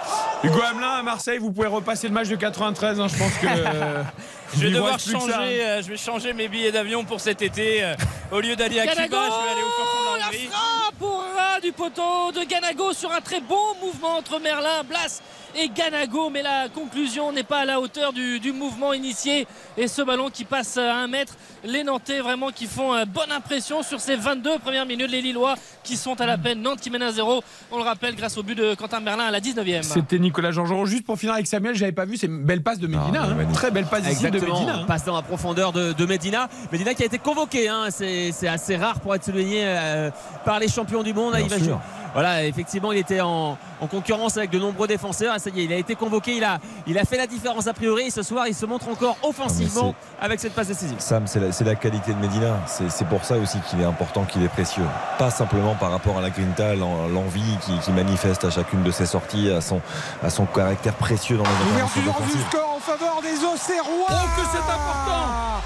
Hugo 0.44 0.60
Hamelin 0.70 0.98
à 1.00 1.02
Marseille, 1.02 1.38
vous 1.38 1.50
pouvez 1.50 1.66
repasser 1.66 2.06
le 2.06 2.14
match 2.14 2.28
de 2.28 2.36
93. 2.36 3.00
hein, 3.00 3.08
je 3.08 3.18
pense 3.18 3.32
que. 3.38 3.46
Je 4.56 4.60
vais 4.66 4.70
devoir 4.70 4.98
changer, 4.98 5.32
hein. 5.32 5.42
euh, 5.42 5.82
je 5.82 5.88
vais 5.88 5.96
changer 5.96 6.32
mes 6.32 6.48
billets 6.48 6.72
d'avion 6.72 7.04
pour 7.04 7.20
cet 7.20 7.42
été. 7.42 7.82
euh, 7.84 7.94
au 8.32 8.40
lieu 8.40 8.56
d'aller 8.56 8.80
à 8.80 8.86
Cuba, 8.86 9.02
je 9.04 9.08
vais 9.08 9.16
aller 9.16 9.62
au 9.62 9.70
fond 9.70 10.14
de 10.14 10.18
La 10.18 10.50
frappe 10.50 11.02
au 11.02 11.16
ras 11.36 11.60
du 11.60 11.72
poteau 11.72 12.32
de 12.32 12.44
Ganago 12.44 12.92
sur 12.92 13.12
un 13.12 13.20
très 13.20 13.40
bon 13.40 13.74
mouvement 13.82 14.16
entre 14.16 14.38
Merlin, 14.40 14.82
Blas 14.84 15.20
et 15.58 15.68
Ganago. 15.68 16.30
Mais 16.30 16.42
la 16.42 16.68
conclusion 16.68 17.32
n'est 17.32 17.42
pas 17.42 17.58
à 17.60 17.64
la 17.64 17.80
hauteur 17.80 18.12
du, 18.12 18.40
du 18.40 18.52
mouvement 18.52 18.92
initié. 18.92 19.46
Et 19.76 19.88
ce 19.88 20.02
ballon 20.02 20.30
qui 20.30 20.44
passe 20.44 20.76
à 20.76 20.94
un 20.96 21.06
mètre. 21.08 21.34
Les 21.64 21.82
Nantais 21.84 22.20
vraiment 22.20 22.50
qui 22.50 22.66
font 22.66 22.94
euh, 22.94 23.04
bonne 23.04 23.32
impression 23.32 23.82
sur 23.82 24.00
ces 24.00 24.16
22 24.16 24.58
premières 24.60 24.86
minutes. 24.86 25.10
Les 25.10 25.20
Lillois 25.20 25.54
qui 25.82 25.96
sont 25.96 26.20
à 26.20 26.26
la 26.26 26.38
peine. 26.38 26.62
Nantes 26.62 26.80
qui 26.80 26.90
mène 26.90 27.02
à 27.02 27.10
0. 27.12 27.42
On 27.72 27.76
le 27.78 27.82
rappelle 27.82 28.14
grâce 28.14 28.36
au 28.38 28.42
but 28.42 28.54
de 28.54 28.74
Quentin 28.74 29.00
Merlin 29.00 29.24
à 29.24 29.30
la 29.30 29.40
19e. 29.40 29.82
C'était 29.82 30.18
Nicolas 30.18 30.50
Jean-Jean. 30.52 30.84
Juste 30.86 31.04
pour 31.04 31.18
finir 31.18 31.34
avec 31.34 31.46
Samuel, 31.46 31.74
j'avais 31.74 31.92
pas 31.92 32.04
vu, 32.04 32.16
c'est 32.16 32.26
une 32.26 32.44
belle 32.44 32.62
passe 32.62 32.78
de 32.78 32.86
Medina. 32.86 33.22
hein. 33.24 33.36
Très 33.52 33.70
belle 33.70 33.86
passe 33.86 34.02
ici 34.06 34.22
de 34.22 34.26
Exactement, 34.28 34.54
Medina. 34.60 34.74
hein. 34.78 34.84
passe 34.86 35.04
dans 35.04 35.16
la 35.16 35.22
profondeur 35.22 35.72
de, 35.72 35.92
de 35.92 36.06
Medina. 36.06 36.48
Medina 36.72 36.94
qui 36.94 37.02
a 37.02 37.06
été 37.06 37.18
convoqué, 37.18 37.68
hein, 37.68 37.86
c'est 37.90 38.32
assez 38.48 38.76
rare 38.76 39.00
pour 39.00 39.14
être 39.14 39.24
souligné 39.24 39.62
euh, 39.64 40.10
par 40.44 40.58
les 40.60 40.68
champions 40.68 41.02
du 41.02 41.12
monde. 41.12 41.34
Bien 41.34 41.44
Il 41.44 41.48
va 41.50 41.56
sûr. 41.56 41.64
jouer- 41.66 41.74
Voilà, 42.12 42.44
effectivement, 42.44 42.90
il 42.92 42.98
était 42.98 43.20
en, 43.20 43.56
en 43.80 43.86
concurrence 43.86 44.36
avec 44.36 44.50
de 44.50 44.58
nombreux 44.58 44.86
défenseurs. 44.88 45.34
Et 45.36 45.38
ça 45.38 45.50
y 45.50 45.60
est, 45.60 45.64
il 45.64 45.72
a 45.72 45.76
été 45.76 45.94
convoqué, 45.94 46.36
il 46.36 46.44
a, 46.44 46.58
il 46.86 46.98
a 46.98 47.04
fait 47.04 47.16
la 47.16 47.26
différence 47.26 47.66
a 47.66 47.72
priori. 47.74 48.04
Et 48.06 48.10
ce 48.10 48.22
soir, 48.22 48.46
il 48.48 48.54
se 48.54 48.66
montre 48.66 48.88
encore 48.88 49.16
offensivement 49.22 49.94
avec 50.20 50.40
cette 50.40 50.54
passe 50.54 50.68
décisive. 50.68 50.98
Sam, 50.98 51.26
c'est 51.26 51.60
la, 51.64 51.74
qualité 51.74 52.12
de 52.14 52.18
Medina. 52.18 52.56
C'est 52.66 53.06
pour 53.06 53.24
ça 53.24 53.36
aussi 53.36 53.58
qu'il 53.68 53.80
est 53.80 53.84
important, 53.84 54.24
qu'il 54.24 54.42
est 54.42 54.48
précieux. 54.48 54.84
Pas 55.18 55.30
simplement 55.30 55.74
par 55.74 55.90
rapport 55.90 56.18
à 56.18 56.20
la 56.20 56.30
grinta, 56.30 56.74
l'en- 56.74 57.08
l'envie 57.08 57.56
qu'il 57.64 57.78
qu'il 57.78 57.94
manifeste 57.94 58.44
à 58.44 58.50
chacune 58.50 58.82
de 58.82 58.90
ses 58.90 59.06
sorties, 59.06 59.50
à 59.50 59.60
son, 59.60 59.80
à 60.22 60.30
son 60.30 60.46
caractère 60.46 60.94
précieux 60.94 61.36
dans 61.36 61.44
les 61.44 61.70
L'ouverture 61.70 62.02
du 62.24 62.40
score 62.50 62.74
en 62.76 62.80
faveur 62.80 63.20
des 63.22 63.44
Auxerrois. 63.44 64.06
Oh, 64.10 64.14
que 64.36 64.42
c'est 64.52 64.58
important 64.58 65.62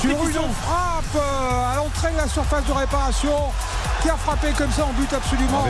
sur 0.00 0.10
une 0.10 0.52
frappe 0.52 1.04
euh, 1.16 1.72
à 1.72 1.76
l'entrée 1.76 2.12
de 2.12 2.16
la 2.16 2.28
surface 2.28 2.64
de 2.64 2.72
réparation 2.72 3.52
qui 4.02 4.10
a 4.10 4.16
frappé 4.16 4.52
comme 4.56 4.70
ça 4.70 4.84
en 4.84 4.92
but 4.92 5.12
absolument 5.12 5.64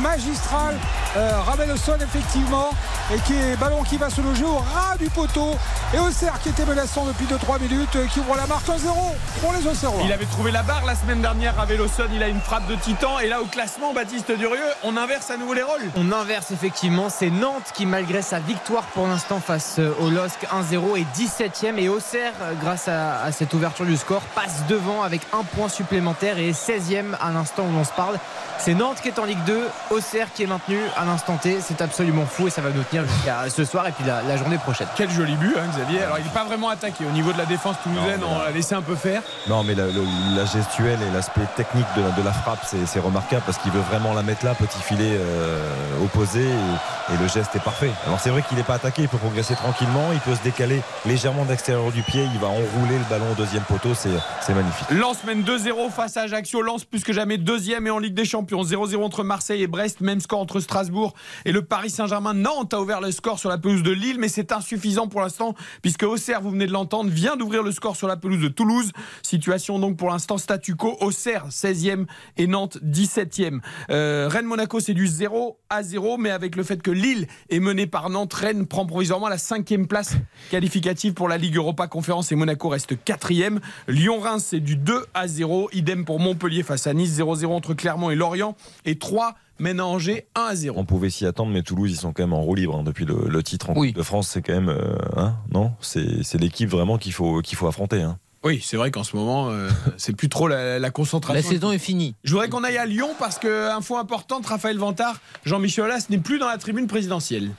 magistral. 0.00 0.76
Euh, 1.16 1.40
Raveloson, 1.46 1.96
effectivement, 2.00 2.70
et 3.14 3.18
qui 3.20 3.34
est 3.34 3.56
ballon 3.56 3.82
qui 3.82 3.96
va 3.96 4.10
se 4.10 4.20
loger 4.20 4.44
au 4.44 4.56
ras 4.56 4.96
du 4.98 5.08
poteau. 5.08 5.56
Et 5.94 5.98
Auxerre 5.98 6.38
qui 6.42 6.50
était 6.50 6.64
menaçant 6.64 7.06
depuis 7.06 7.26
2-3 7.26 7.60
minutes, 7.60 7.96
euh, 7.96 8.06
qui 8.06 8.20
ouvre 8.20 8.36
la 8.36 8.46
marque 8.46 8.68
1-0 8.68 8.92
pour 9.40 9.52
les 9.52 9.66
Auxerrois. 9.66 10.02
Il 10.04 10.12
avait 10.12 10.26
trouvé 10.26 10.50
la 10.50 10.62
barre 10.62 10.84
la 10.84 10.94
semaine 10.94 11.22
dernière 11.22 11.54
Vélosson, 11.66 12.04
il 12.12 12.22
a 12.22 12.28
une 12.28 12.40
frappe 12.40 12.66
de 12.66 12.74
titan 12.74 13.18
et 13.18 13.28
là 13.28 13.40
au 13.40 13.46
classement 13.46 13.92
Baptiste 13.92 14.30
Durieux, 14.32 14.58
on 14.84 14.96
inverse 14.96 15.30
à 15.30 15.36
nouveau 15.36 15.54
les 15.54 15.62
rôles. 15.62 15.90
On 15.96 16.12
inverse 16.12 16.50
effectivement, 16.50 17.08
c'est 17.08 17.30
Nantes 17.30 17.72
qui 17.74 17.86
malgré 17.86 18.22
sa 18.22 18.38
victoire 18.38 18.84
pour 18.94 19.06
l'instant 19.06 19.40
face 19.40 19.76
euh, 19.78 19.94
au 20.00 20.10
LOSC 20.10 20.46
1-0 20.72 20.98
est 20.98 21.06
17ème 21.18 21.78
et 21.78 21.88
Auxerre 21.88 22.32
grâce 22.60 22.88
à, 22.88 23.25
à 23.26 23.32
cette 23.32 23.52
ouverture 23.54 23.84
du 23.84 23.96
score 23.96 24.22
passe 24.36 24.64
devant 24.68 25.02
avec 25.02 25.20
un 25.32 25.42
point 25.42 25.68
supplémentaire 25.68 26.38
et 26.38 26.50
est 26.50 26.52
16ème 26.68 27.14
à 27.20 27.32
l'instant 27.32 27.64
où 27.68 27.72
l'on 27.76 27.82
se 27.84 27.90
parle. 27.92 28.16
C'est 28.58 28.72
Nantes 28.74 28.98
qui 29.02 29.08
est 29.08 29.18
en 29.18 29.24
Ligue 29.24 29.42
2, 29.44 29.68
Auxerre 29.90 30.28
qui 30.32 30.44
est 30.44 30.46
maintenu 30.46 30.78
à 30.96 31.04
l'instant 31.04 31.36
T, 31.36 31.58
c'est 31.60 31.80
absolument 31.82 32.24
fou 32.24 32.46
et 32.46 32.50
ça 32.50 32.62
va 32.62 32.70
nous 32.70 32.82
tenir 32.84 33.04
jusqu'à 33.06 33.50
ce 33.50 33.64
soir 33.64 33.86
et 33.88 33.92
puis 33.92 34.04
la, 34.06 34.22
la 34.22 34.36
journée 34.36 34.56
prochaine. 34.58 34.86
Quel 34.96 35.10
joli 35.10 35.34
but 35.36 35.54
hein, 35.58 35.66
Xavier. 35.76 36.02
Alors 36.04 36.18
il 36.18 36.24
n'est 36.24 36.30
pas 36.30 36.44
vraiment 36.44 36.68
attaqué 36.70 37.04
au 37.04 37.10
niveau 37.12 37.32
de 37.32 37.38
la 37.38 37.44
défense 37.46 37.76
toulousaine, 37.82 38.20
on 38.24 38.38
l'a 38.38 38.50
laissé 38.52 38.74
un 38.74 38.80
peu 38.82 38.94
faire. 38.94 39.22
Non, 39.48 39.62
mais 39.64 39.74
la, 39.74 39.86
le- 39.86 40.04
la 40.36 40.44
gestuelle 40.46 40.98
et 41.02 41.12
l'aspect 41.12 41.46
technique 41.56 41.86
de 41.96 42.02
la, 42.02 42.10
de 42.12 42.22
la 42.22 42.32
frappe, 42.32 42.60
c'est 42.66 42.86
c'est 42.86 43.00
remarquable 43.00 43.42
parce 43.44 43.58
qu'il 43.58 43.72
veut 43.72 43.82
vraiment 43.90 44.14
la 44.14 44.22
mettre 44.22 44.44
là, 44.44 44.54
petit 44.54 44.80
filet 44.80 45.18
euh, 45.18 46.04
opposé, 46.04 46.44
et, 46.44 47.14
et 47.14 47.16
le 47.20 47.28
geste 47.28 47.54
est 47.56 47.60
parfait. 47.64 47.90
Alors 48.06 48.20
c'est 48.20 48.30
vrai 48.30 48.42
qu'il 48.42 48.56
n'est 48.56 48.62
pas 48.62 48.74
attaqué, 48.74 49.02
il 49.02 49.08
peut 49.08 49.18
progresser 49.18 49.54
tranquillement, 49.54 50.12
il 50.12 50.20
peut 50.20 50.34
se 50.34 50.42
décaler 50.42 50.82
légèrement 51.04 51.44
d'extérieur 51.44 51.90
du 51.92 52.02
pied, 52.02 52.28
il 52.32 52.38
va 52.40 52.46
enrouler 52.48 52.96
le 52.98 53.04
ballon 53.08 53.30
au 53.32 53.34
deuxième 53.34 53.62
poteau, 53.62 53.94
c'est 53.94 54.54
magnifique. 54.54 54.90
Lens 54.90 55.22
mène 55.24 55.42
2-0 55.42 55.90
face 55.90 56.16
à 56.16 56.22
Ajaccio. 56.22 56.62
Lens 56.62 56.84
plus 56.84 57.04
que 57.04 57.12
jamais 57.12 57.38
deuxième 57.38 57.86
et 57.86 57.90
en 57.90 57.98
Ligue 57.98 58.14
des 58.14 58.24
Champions. 58.24 58.62
0-0 58.62 59.02
entre 59.02 59.22
Marseille 59.22 59.62
et 59.62 59.66
Brest. 59.66 60.00
Même 60.00 60.20
score 60.20 60.40
entre 60.40 60.60
Strasbourg 60.60 61.14
et 61.44 61.52
le 61.52 61.62
Paris 61.62 61.90
Saint-Germain. 61.90 62.34
Nantes 62.34 62.74
a 62.74 62.80
ouvert 62.80 63.00
le 63.00 63.10
score 63.12 63.38
sur 63.38 63.48
la 63.48 63.58
pelouse 63.58 63.82
de 63.82 63.90
Lille, 63.90 64.18
mais 64.18 64.28
c'est 64.28 64.52
insuffisant 64.52 65.08
pour 65.08 65.20
l'instant 65.20 65.54
puisque 65.82 66.02
Auxerre, 66.02 66.40
vous 66.40 66.50
venez 66.50 66.66
de 66.66 66.72
l'entendre, 66.72 67.10
vient 67.10 67.36
d'ouvrir 67.36 67.62
le 67.62 67.72
score 67.72 67.96
sur 67.96 68.08
la 68.08 68.16
pelouse 68.16 68.40
de 68.40 68.48
Toulouse. 68.48 68.92
Situation 69.22 69.78
donc 69.78 69.96
pour 69.96 70.10
l'instant 70.10 70.38
statu 70.38 70.74
quo. 70.74 70.96
Auxerre 71.00 71.48
16e 71.48 72.06
et 72.36 72.46
Nantes 72.46 72.78
17e. 72.84 73.60
Euh, 73.90 74.28
Rennes-Monaco, 74.30 74.80
c'est 74.80 74.94
du 74.94 75.06
0 75.06 75.58
à 75.70 75.82
0, 75.82 76.18
mais 76.18 76.30
avec 76.30 76.56
le 76.56 76.62
fait 76.62 76.82
que 76.82 76.90
Lille 76.90 77.26
est 77.50 77.60
menée 77.60 77.86
par 77.86 78.10
Nantes, 78.10 78.34
Rennes 78.34 78.66
prend 78.66 78.86
provisoirement 78.86 79.28
la 79.28 79.38
cinquième 79.38 79.86
place 79.86 80.14
qualificative 80.50 81.14
pour 81.14 81.28
la 81.28 81.36
Ligue 81.36 81.56
Europa 81.56 81.86
Conférence 81.86 82.32
et 82.32 82.34
Monaco 82.34 82.68
reste 82.68 82.95
quatrième. 83.04 83.60
Lyon-Reims, 83.88 84.44
c'est 84.50 84.60
du 84.60 84.76
2 84.76 85.06
à 85.14 85.28
0. 85.28 85.68
Idem 85.72 86.04
pour 86.04 86.18
Montpellier 86.20 86.62
face 86.62 86.86
à 86.86 86.94
Nice, 86.94 87.18
0-0 87.18 87.46
entre 87.46 87.74
Clermont 87.74 88.10
et 88.10 88.14
Lorient. 88.16 88.56
Et 88.84 88.98
3 88.98 89.34
mène 89.58 89.80
à 89.80 89.86
Angers, 89.86 90.26
1 90.34 90.40
à 90.42 90.54
0. 90.54 90.78
On 90.78 90.84
pouvait 90.84 91.10
s'y 91.10 91.24
attendre, 91.26 91.50
mais 91.52 91.62
Toulouse, 91.62 91.90
ils 91.90 91.96
sont 91.96 92.12
quand 92.12 92.22
même 92.22 92.32
en 92.34 92.42
roue 92.42 92.54
libre 92.54 92.76
hein, 92.76 92.82
depuis 92.82 93.04
le, 93.04 93.26
le 93.28 93.42
titre 93.42 93.70
en 93.70 93.74
Coupe 93.74 93.92
de 93.94 94.02
France. 94.02 94.28
C'est 94.28 94.42
quand 94.42 94.54
même, 94.54 94.68
euh, 94.68 94.96
hein, 95.16 95.34
non? 95.52 95.72
C'est 95.80 96.22
c'est 96.22 96.38
l'équipe 96.38 96.68
vraiment 96.68 96.98
qu'il 96.98 97.12
faut, 97.12 97.40
qu'il 97.40 97.56
faut 97.56 97.66
affronter. 97.66 98.02
hein. 98.02 98.18
Oui, 98.44 98.60
c'est 98.62 98.76
vrai 98.76 98.90
qu'en 98.92 99.02
ce 99.02 99.16
moment, 99.16 99.48
euh, 99.50 99.68
c'est 99.96 100.14
plus 100.14 100.28
trop 100.28 100.46
la, 100.46 100.78
la 100.78 100.90
concentration. 100.90 101.42
La 101.42 101.54
saison 101.54 101.72
est 101.72 101.78
finie. 101.78 102.14
Je 102.22 102.30
voudrais 102.32 102.48
qu'on 102.48 102.62
aille 102.64 102.76
à 102.78 102.86
Lyon 102.86 103.08
parce 103.18 103.38
que, 103.38 103.70
info 103.74 103.96
importante, 103.96 104.46
Raphaël 104.46 104.78
Vantard, 104.78 105.20
Jean-Michel 105.44 105.84
Aulas 105.86 106.06
n'est 106.10 106.18
plus 106.18 106.38
dans 106.38 106.46
la 106.48 106.58
tribune 106.58 106.86
présidentielle. 106.86 107.50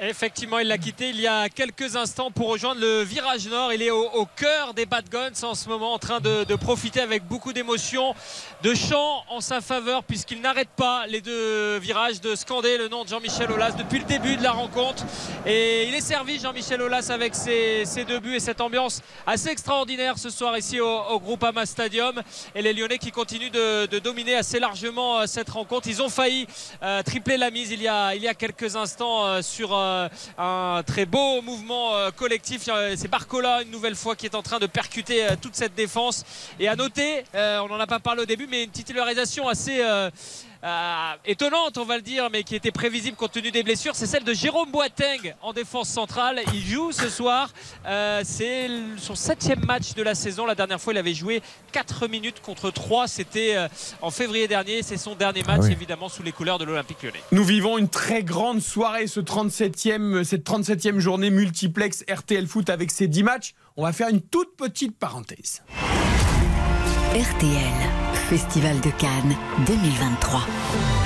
Effectivement, 0.00 0.58
il 0.58 0.66
l'a 0.66 0.78
quitté 0.78 1.10
il 1.10 1.20
y 1.20 1.26
a 1.26 1.48
quelques 1.48 1.94
instants 1.94 2.30
pour 2.30 2.48
rejoindre 2.48 2.80
le 2.80 3.02
virage 3.02 3.46
nord. 3.46 3.72
Il 3.72 3.80
est 3.80 3.90
au, 3.90 4.26
cœur 4.36 4.74
des 4.74 4.86
Bad 4.86 5.08
Guns 5.08 5.44
en 5.44 5.54
ce 5.54 5.68
moment, 5.68 5.92
en 5.92 5.98
train 5.98 6.20
de, 6.20 6.56
profiter 6.56 7.00
avec 7.00 7.24
beaucoup 7.26 7.52
d'émotion, 7.52 8.14
de 8.62 8.74
chants 8.74 9.22
en 9.28 9.40
sa 9.40 9.60
faveur, 9.60 10.02
puisqu'il 10.02 10.40
n'arrête 10.40 10.70
pas 10.76 11.06
les 11.06 11.20
deux 11.20 11.78
virages 11.78 12.20
de 12.20 12.34
scander 12.34 12.76
le 12.76 12.88
nom 12.88 13.04
de 13.04 13.08
Jean-Michel 13.08 13.52
Aulas 13.52 13.72
depuis 13.72 13.98
le 13.98 14.04
début 14.04 14.36
de 14.36 14.42
la 14.42 14.52
rencontre. 14.52 15.04
Et 15.46 15.86
il 15.88 15.94
est 15.94 16.00
servi, 16.00 16.40
Jean-Michel 16.40 16.82
Aulas, 16.82 17.10
avec 17.10 17.34
ses, 17.34 17.84
deux 18.08 18.18
buts 18.18 18.34
et 18.34 18.40
cette 18.40 18.60
ambiance 18.60 19.00
assez 19.26 19.48
extraordinaire 19.48 20.18
ce 20.18 20.30
soir 20.30 20.58
ici 20.58 20.80
au, 20.80 20.88
au 20.88 21.20
Groupama 21.20 21.66
Stadium. 21.66 22.20
Et 22.54 22.62
les 22.62 22.72
Lyonnais 22.72 22.98
qui 22.98 23.12
continuent 23.12 23.50
de, 23.50 23.86
de 23.86 23.98
dominer 24.00 24.34
assez 24.34 24.58
largement 24.58 25.20
euh, 25.20 25.26
cette 25.26 25.50
rencontre. 25.50 25.88
Ils 25.88 26.02
ont 26.02 26.08
failli 26.08 26.46
euh, 26.82 27.02
tripler 27.02 27.36
la 27.36 27.50
mise 27.50 27.70
il 27.70 27.82
y 27.82 27.88
a, 27.88 28.14
il 28.14 28.22
y 28.22 28.28
a 28.28 28.34
quelques 28.34 28.76
instants 28.76 29.26
euh, 29.26 29.42
sur 29.42 29.83
euh, 29.84 30.08
un 30.38 30.82
très 30.82 31.06
beau 31.06 31.42
mouvement 31.42 31.94
euh, 31.94 32.10
collectif. 32.10 32.68
C'est 32.96 33.08
Barcola 33.08 33.62
une 33.62 33.70
nouvelle 33.70 33.94
fois 33.94 34.16
qui 34.16 34.26
est 34.26 34.34
en 34.34 34.42
train 34.42 34.58
de 34.58 34.66
percuter 34.66 35.24
euh, 35.24 35.36
toute 35.40 35.54
cette 35.54 35.74
défense. 35.74 36.24
Et 36.58 36.68
à 36.68 36.76
noter, 36.76 37.24
on 37.34 37.68
n'en 37.68 37.80
a 37.80 37.86
pas 37.86 38.00
parlé 38.00 38.22
au 38.22 38.26
début, 38.26 38.46
mais 38.48 38.64
une 38.64 38.70
titularisation 38.70 39.48
assez 39.48 39.82
euh, 40.64 41.12
étonnante, 41.26 41.76
on 41.78 41.84
va 41.84 41.96
le 41.96 42.02
dire, 42.02 42.28
mais 42.30 42.42
qui 42.42 42.56
était 42.56 42.70
prévisible 42.70 43.16
compte 43.16 43.32
tenu 43.32 43.50
des 43.50 43.62
blessures, 43.62 43.94
c'est 43.94 44.06
celle 44.06 44.24
de 44.24 44.32
Jérôme 44.32 44.70
Boateng 44.70 45.34
en 45.42 45.52
défense 45.52 45.88
centrale. 45.88 46.40
Il 46.54 46.60
joue 46.60 46.90
ce 46.92 47.08
soir. 47.08 47.50
Euh, 47.86 48.22
c'est 48.24 48.68
son 48.96 49.14
septième 49.14 49.64
match 49.66 49.94
de 49.94 50.02
la 50.02 50.14
saison. 50.14 50.46
La 50.46 50.54
dernière 50.54 50.80
fois, 50.80 50.92
il 50.92 50.98
avait 50.98 51.14
joué 51.14 51.42
4 51.72 52.08
minutes 52.08 52.40
contre 52.40 52.70
3. 52.70 53.08
C'était 53.08 53.56
euh, 53.56 53.68
en 54.00 54.10
février 54.10 54.48
dernier. 54.48 54.82
C'est 54.82 54.96
son 54.96 55.14
dernier 55.14 55.42
match, 55.42 55.60
Ah 55.62 55.66
oui. 55.66 55.72
évidemment, 55.72 56.08
sous 56.08 56.22
les 56.22 56.32
couleurs 56.32 56.58
de 56.58 56.64
l'Olympique 56.64 57.02
lyonnais. 57.02 57.20
Nous 57.32 57.44
vivons 57.44 57.76
une 57.76 57.88
très 57.88 58.22
grande 58.22 58.60
soirée, 58.62 59.06
ce 59.06 59.20
37e, 59.20 60.24
cette 60.24 60.46
37e 60.48 60.98
journée 60.98 61.30
multiplex 61.30 62.04
RTL 62.10 62.46
Foot 62.46 62.70
avec 62.70 62.90
ses 62.90 63.06
10 63.06 63.22
matchs. 63.22 63.54
On 63.76 63.82
va 63.84 63.92
faire 63.92 64.08
une 64.08 64.22
toute 64.22 64.56
petite 64.56 64.96
parenthèse. 64.98 65.62
RTL, 67.14 67.58
Festival 68.28 68.80
de 68.80 68.90
Cannes 68.90 69.36
2023. 69.66 70.40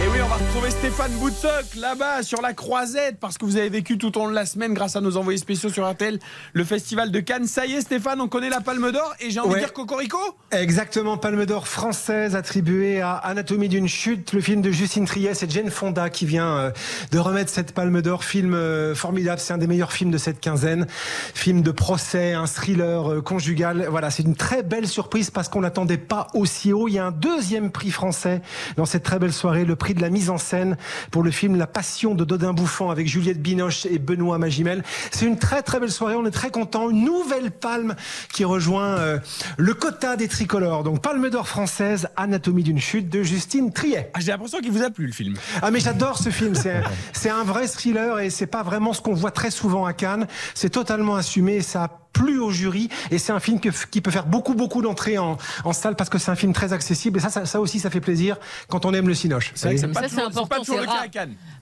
Et 0.02 0.08
oui, 0.08 0.18
on 0.24 0.28
va 0.28 0.36
retrouver 0.36 0.70
Stéphane 0.70 1.10
Boutsock 1.18 1.74
là-bas 1.76 2.22
sur 2.22 2.40
la 2.40 2.54
croisette 2.54 3.18
parce 3.20 3.36
que 3.36 3.44
vous 3.44 3.56
avez 3.58 3.68
vécu 3.68 3.98
tout 3.98 4.16
au 4.16 4.22
long 4.22 4.30
de 4.30 4.34
la 4.34 4.46
semaine 4.46 4.72
grâce 4.72 4.96
à 4.96 5.02
nos 5.02 5.18
envoyés 5.18 5.38
spéciaux 5.38 5.68
sur 5.68 5.86
RTL 5.90 6.18
le 6.54 6.64
festival 6.64 7.10
de 7.10 7.20
Cannes. 7.20 7.46
Ça 7.46 7.66
y 7.66 7.74
est, 7.74 7.82
Stéphane, 7.82 8.20
on 8.22 8.28
connaît 8.28 8.48
la 8.48 8.60
Palme 8.62 8.90
d'Or 8.90 9.14
et 9.20 9.30
j'ai 9.30 9.40
envie 9.40 9.50
Ouais. 9.50 9.54
de 9.56 9.64
dire 9.64 9.72
Cocorico? 9.74 10.16
Exactement, 10.50 11.18
Palme 11.18 11.44
d'Or 11.44 11.68
française 11.68 12.34
attribuée 12.36 13.02
à 13.02 13.14
Anatomie 13.16 13.68
d'une 13.68 13.88
chute, 13.88 14.32
le 14.32 14.40
film 14.40 14.62
de 14.62 14.70
Justine 14.70 15.04
Triet, 15.04 15.34
c'est 15.34 15.50
Jane 15.50 15.70
Fonda 15.70 16.08
qui 16.08 16.24
vient 16.24 16.48
euh, 16.56 16.70
de 17.10 17.18
remettre 17.18 17.50
cette 17.50 17.72
Palme 17.72 18.00
d'Or, 18.00 18.24
film 18.24 18.54
euh, 18.54 18.94
formidable, 18.94 19.40
c'est 19.40 19.52
un 19.52 19.58
des 19.58 19.66
meilleurs 19.66 19.92
films 19.92 20.10
de 20.10 20.18
cette 20.18 20.40
quinzaine, 20.40 20.86
film 21.34 21.60
de 21.60 21.70
procès, 21.70 22.32
un 22.32 22.46
thriller 22.46 23.12
euh, 23.12 23.20
conjugal, 23.20 23.88
voilà, 23.90 24.10
c'est 24.10 24.22
une 24.22 24.36
très 24.36 24.62
belle 24.62 24.86
surprise 24.88 25.30
parce 25.30 25.48
qu'on 25.50 25.64
pas 25.98 26.28
aussi 26.34 26.72
haut. 26.72 26.88
Il 26.88 26.94
y 26.94 26.98
a 26.98 27.06
un 27.06 27.10
deuxième 27.10 27.70
prix 27.70 27.90
français 27.90 28.42
dans 28.76 28.86
cette 28.86 29.02
très 29.02 29.18
belle 29.18 29.32
soirée, 29.32 29.64
le 29.64 29.76
prix 29.76 29.94
de 29.94 30.00
la 30.00 30.10
mise 30.10 30.30
en 30.30 30.38
scène 30.38 30.76
pour 31.10 31.22
le 31.22 31.30
film 31.30 31.56
La 31.56 31.66
Passion 31.66 32.14
de 32.14 32.24
Dodin 32.24 32.52
Bouffant 32.52 32.90
avec 32.90 33.06
Juliette 33.06 33.40
Binoche 33.40 33.86
et 33.86 33.98
Benoît 33.98 34.38
Magimel. 34.38 34.82
C'est 35.10 35.26
une 35.26 35.38
très 35.38 35.62
très 35.62 35.80
belle 35.80 35.92
soirée, 35.92 36.14
on 36.14 36.26
est 36.26 36.30
très 36.30 36.50
content, 36.50 36.90
une 36.90 37.04
nouvelle 37.04 37.50
palme 37.50 37.94
qui 38.32 38.44
rejoint 38.44 38.96
euh, 38.98 39.18
le 39.56 39.74
quota 39.74 40.16
des 40.16 40.28
tricolores. 40.28 40.84
Donc 40.84 41.02
Palme 41.02 41.28
d'Or 41.30 41.48
française, 41.48 42.08
Anatomie 42.16 42.62
d'une 42.62 42.80
chute 42.80 43.08
de 43.08 43.22
Justine 43.22 43.72
Triet. 43.72 44.10
J'ai 44.18 44.32
l'impression 44.32 44.60
qu'il 44.60 44.72
vous 44.72 44.82
a 44.82 44.90
plu 44.90 45.06
le 45.06 45.12
film. 45.12 45.34
Ah 45.62 45.70
mais 45.70 45.80
j'adore 45.80 46.18
ce 46.18 46.30
film, 46.30 46.54
c'est 46.54 46.82
c'est 47.12 47.30
un 47.30 47.44
vrai 47.44 47.66
thriller 47.66 48.20
et 48.20 48.30
c'est 48.30 48.46
pas 48.46 48.62
vraiment 48.62 48.92
ce 48.92 49.00
qu'on 49.00 49.14
voit 49.14 49.30
très 49.30 49.50
souvent 49.50 49.84
à 49.84 49.92
Cannes. 49.92 50.26
C'est 50.54 50.70
totalement 50.70 51.16
assumé, 51.16 51.56
et 51.56 51.62
ça 51.62 51.84
a 51.84 51.88
plu 52.12 52.38
au 52.40 52.50
jury 52.50 52.88
et 53.10 53.18
c'est 53.18 53.32
un 53.32 53.40
film 53.40 53.60
que- 53.60 53.68
qui 53.90 54.00
peut 54.00 54.10
faire 54.10 54.26
beaucoup 54.26 54.54
beaucoup 54.54 54.82
d'entrées 54.82 55.18
en, 55.18 55.36
en 55.64 55.72
salle 55.72 55.94
parce 55.96 56.10
que 56.10 56.18
c'est 56.18 56.30
un 56.30 56.36
film 56.36 56.52
très 56.52 56.72
accessible 56.72 57.18
et 57.18 57.20
ça, 57.22 57.30
ça 57.30 57.46
ça 57.46 57.60
aussi 57.60 57.80
ça 57.80 57.90
fait 57.90 58.00
plaisir 58.00 58.36
quand 58.68 58.84
on 58.86 58.94
aime 58.94 59.08
le 59.08 59.14
cinoche. 59.14 59.52
Ça, 59.54 59.70
c'est 59.76 59.84
important, 60.22 60.62
c'est 60.64 60.78
rare. 60.80 61.04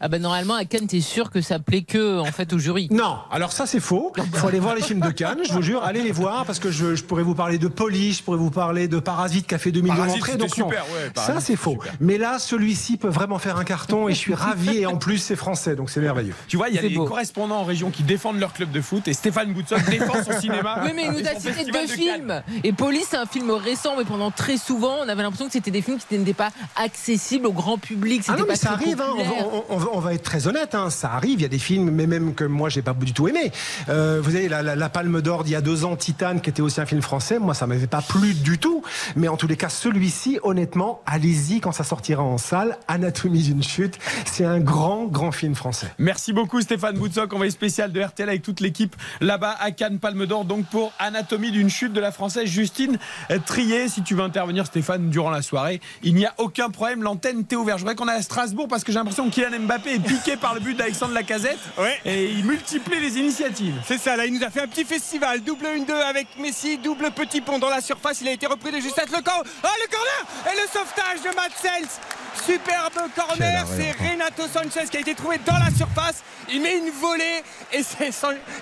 Ah 0.00 0.08
ben 0.08 0.20
normalement 0.20 0.54
à 0.54 0.64
Cannes, 0.64 0.86
t'es 0.86 1.00
sûr 1.00 1.30
que 1.30 1.40
ça 1.40 1.58
plaît 1.58 1.82
que 1.82 2.18
en 2.18 2.26
fait 2.26 2.52
au 2.52 2.58
jury. 2.58 2.88
Non, 2.90 3.18
alors 3.30 3.52
ça 3.52 3.66
c'est 3.66 3.80
faux. 3.80 4.12
Il 4.16 4.38
faut 4.38 4.48
aller 4.48 4.58
voir 4.60 4.74
les 4.74 4.82
films 4.82 5.00
de 5.00 5.10
Cannes, 5.10 5.38
je 5.46 5.52
vous 5.52 5.62
jure, 5.62 5.82
allez 5.84 6.02
les 6.02 6.12
voir 6.12 6.44
parce 6.44 6.58
que 6.58 6.70
je, 6.70 6.94
je 6.94 7.02
pourrais 7.04 7.22
vous 7.22 7.34
parler 7.34 7.58
de 7.58 7.68
Police, 7.68 8.18
je 8.18 8.22
pourrais 8.22 8.38
vous 8.38 8.50
parler 8.50 8.88
de 8.88 8.98
Parasite 8.98 9.46
qui 9.46 9.54
a 9.54 9.58
fait 9.58 9.72
2 9.72 9.80
millions 9.80 10.06
d'entrées. 10.06 10.36
Donc 10.36 10.56
non, 10.58 10.66
super, 10.68 10.84
ouais, 10.84 11.10
ça 11.16 11.40
c'est 11.40 11.56
faux. 11.56 11.78
Mais 12.00 12.18
là, 12.18 12.38
celui-ci 12.38 12.96
peut 12.96 13.08
vraiment 13.08 13.38
faire 13.38 13.56
un 13.56 13.64
carton 13.64 14.08
et 14.08 14.12
je 14.12 14.18
suis 14.18 14.34
ravi 14.34 14.78
et 14.78 14.86
en 14.86 14.96
plus 14.96 15.18
c'est 15.18 15.36
français, 15.36 15.76
donc 15.76 15.90
c'est 15.90 16.00
merveilleux. 16.00 16.34
Tu 16.48 16.56
vois, 16.56 16.68
il 16.68 16.74
y 16.74 16.78
a 16.78 16.82
des 16.82 16.94
correspondants 16.94 17.60
en 17.60 17.64
région 17.64 17.90
qui 17.90 18.02
défendent 18.02 18.38
leur 18.40 18.52
club 18.52 18.70
de 18.70 18.80
foot 18.80 19.08
et 19.08 19.12
Stéphane 19.12 19.52
Boutsock 19.52 19.84
défend 19.90 20.22
son 20.22 20.35
cinéma. 20.40 20.80
Oui, 20.84 20.90
mais 20.94 21.04
il 21.06 21.10
nous 21.12 21.26
a 21.26 21.34
cité 21.38 21.64
deux 21.64 21.72
de 21.72 21.72
Cannes. 21.72 21.88
films. 21.88 22.42
Et 22.64 22.72
Police, 22.72 23.06
c'est 23.10 23.16
un 23.16 23.26
film 23.26 23.50
récent, 23.50 23.94
mais 23.98 24.04
pendant 24.04 24.30
très 24.30 24.56
souvent, 24.56 24.96
on 25.04 25.08
avait 25.08 25.22
l'impression 25.22 25.46
que 25.46 25.52
c'était 25.52 25.70
des 25.70 25.82
films 25.82 25.98
qui 26.08 26.18
n'étaient 26.18 26.32
pas 26.34 26.50
accessibles 26.76 27.46
au 27.46 27.52
grand 27.52 27.78
public. 27.78 28.22
Ah 28.28 28.32
non, 28.32 28.40
mais 28.42 28.46
pas 28.48 28.56
ça 28.56 28.72
arrive, 28.72 29.00
hein, 29.00 29.06
on, 29.12 29.16
va, 29.16 29.24
populaire. 29.24 29.48
on- 29.52 29.64
on 29.70 29.76
va- 29.76 29.88
on 29.94 30.00
va 30.00 30.14
être 30.14 30.22
très 30.22 30.46
honnête, 30.46 30.74
hein, 30.74 30.90
ça 30.90 31.12
arrive, 31.12 31.38
il 31.40 31.42
y 31.42 31.46
a 31.46 31.48
des 31.48 31.58
films, 31.58 31.90
mais 31.90 32.06
même 32.06 32.34
que 32.34 32.44
moi 32.44 32.68
j'ai 32.68 32.82
pas 32.82 32.92
du 32.94 33.12
tout 33.12 33.28
aimé. 33.28 33.50
Euh, 33.88 34.20
vous 34.22 34.34
avez 34.36 34.48
la, 34.48 34.62
la- 34.62 34.76
la 34.76 34.88
Palme 34.88 35.20
d'Or 35.22 35.44
d'il 35.44 35.52
y 35.52 35.56
a 35.56 35.60
deux 35.60 35.84
ans, 35.84 35.96
Titane, 35.96 36.40
qui 36.40 36.50
était 36.50 36.62
aussi 36.62 36.80
un 36.80 36.86
film 36.86 37.02
français, 37.02 37.38
moi 37.38 37.54
ça 37.54 37.66
m'avait 37.66 37.86
pas 37.86 38.02
plu 38.02 38.34
du 38.34 38.58
tout, 38.58 38.82
mais 39.16 39.28
en 39.28 39.36
tous 39.36 39.46
les 39.46 39.56
cas 39.56 39.68
celui-ci, 39.68 40.38
honnêtement, 40.42 41.00
allez-y 41.06 41.60
quand 41.60 41.72
ça 41.72 41.84
sortira 41.84 42.22
en 42.22 42.38
salle, 42.38 42.76
Anatomie 42.88 43.42
d'une 43.42 43.62
chute, 43.62 43.98
c'est 44.26 44.44
un 44.44 44.60
grand, 44.60 45.04
grand 45.06 45.32
film 45.32 45.54
français. 45.54 45.88
Merci 45.98 46.32
beaucoup 46.32 46.60
Stéphane 46.60 46.96
Boutsock, 46.96 47.32
envoyé 47.32 47.50
spécial 47.50 47.92
de 47.92 48.00
RTL 48.00 48.28
avec 48.28 48.42
toute 48.42 48.60
l'équipe 48.60 48.94
là-bas 49.20 49.56
à 49.60 49.70
Cannes 49.70 49.98
Palme 49.98 50.25
Palme 50.26 50.28
d'Or 50.28 50.44
donc 50.44 50.66
pour 50.66 50.92
Anatomie 50.98 51.50
d'une 51.50 51.70
chute 51.70 51.92
de 51.92 52.00
la 52.00 52.10
Française 52.10 52.46
Justine 52.46 52.98
Trier. 53.44 53.88
Si 53.88 54.02
tu 54.02 54.14
veux 54.14 54.22
intervenir, 54.22 54.66
Stéphane, 54.66 55.10
durant 55.10 55.30
la 55.30 55.42
soirée, 55.42 55.80
il 56.02 56.14
n'y 56.14 56.26
a 56.26 56.34
aucun 56.38 56.70
problème. 56.70 57.02
L'antenne 57.02 57.44
t'est 57.44 57.56
ouverte. 57.56 57.78
Je 57.78 57.82
voudrais 57.82 57.94
qu'on 57.94 58.08
aille 58.08 58.18
à 58.18 58.22
Strasbourg 58.22 58.66
parce 58.68 58.84
que 58.84 58.92
j'ai 58.92 58.98
l'impression 58.98 59.28
que 59.28 59.34
Kylian 59.34 59.60
Mbappé 59.60 59.94
est 59.94 59.98
piqué 59.98 60.36
par 60.36 60.54
le 60.54 60.60
but 60.60 60.76
d'Alexandre 60.76 61.14
Lacazette. 61.14 61.58
Ouais. 61.78 61.98
Et 62.04 62.30
il 62.30 62.44
multiplie 62.44 63.00
les 63.00 63.18
initiatives. 63.18 63.74
C'est 63.86 63.98
ça, 63.98 64.16
là 64.16 64.26
il 64.26 64.34
nous 64.34 64.42
a 64.42 64.50
fait 64.50 64.62
un 64.62 64.66
petit 64.68 64.84
festival, 64.84 65.42
double 65.42 65.66
1-2 65.66 65.92
avec 65.92 66.26
Messi, 66.38 66.78
double 66.78 67.10
petit 67.12 67.40
pont 67.40 67.58
dans 67.58 67.70
la 67.70 67.80
surface, 67.80 68.20
il 68.20 68.28
a 68.28 68.32
été 68.32 68.46
repris 68.46 68.72
de 68.72 68.80
justesse 68.80 69.10
le 69.10 69.22
camp. 69.22 69.42
Ah 69.62 69.68
le 69.82 69.90
corner 69.90 70.52
Et 70.52 70.60
le 70.60 70.66
sauvetage 70.66 71.22
de 71.22 71.36
Matt 71.36 71.52
Sels 71.60 72.00
Superbe 72.44 73.10
corner, 73.14 73.64
c'est 73.76 73.92
Renato 73.92 74.42
Sanchez 74.52 74.88
qui 74.90 74.96
a 74.96 75.00
été 75.00 75.14
trouvé 75.14 75.38
dans 75.44 75.58
la 75.58 75.70
surface. 75.76 76.22
Il 76.52 76.60
met 76.62 76.78
une 76.78 76.90
volée 76.90 77.42
et 77.72 77.82
c'est 77.82 78.10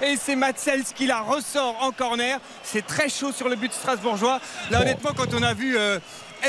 et 0.03 0.17
c'est 0.17 0.37
Sels 0.57 0.85
qui 0.95 1.07
la 1.07 1.21
ressort 1.21 1.77
en 1.83 1.91
corner. 1.91 2.39
C'est 2.63 2.87
très 2.87 3.09
chaud 3.09 3.33
sur 3.33 3.49
le 3.49 3.57
but 3.57 3.73
strasbourgeois. 3.73 4.41
Là 4.71 4.81
honnêtement 4.81 5.11
quand 5.17 5.35
on 5.35 5.43
a 5.43 5.53
vu 5.55 5.77
euh, 5.77 5.99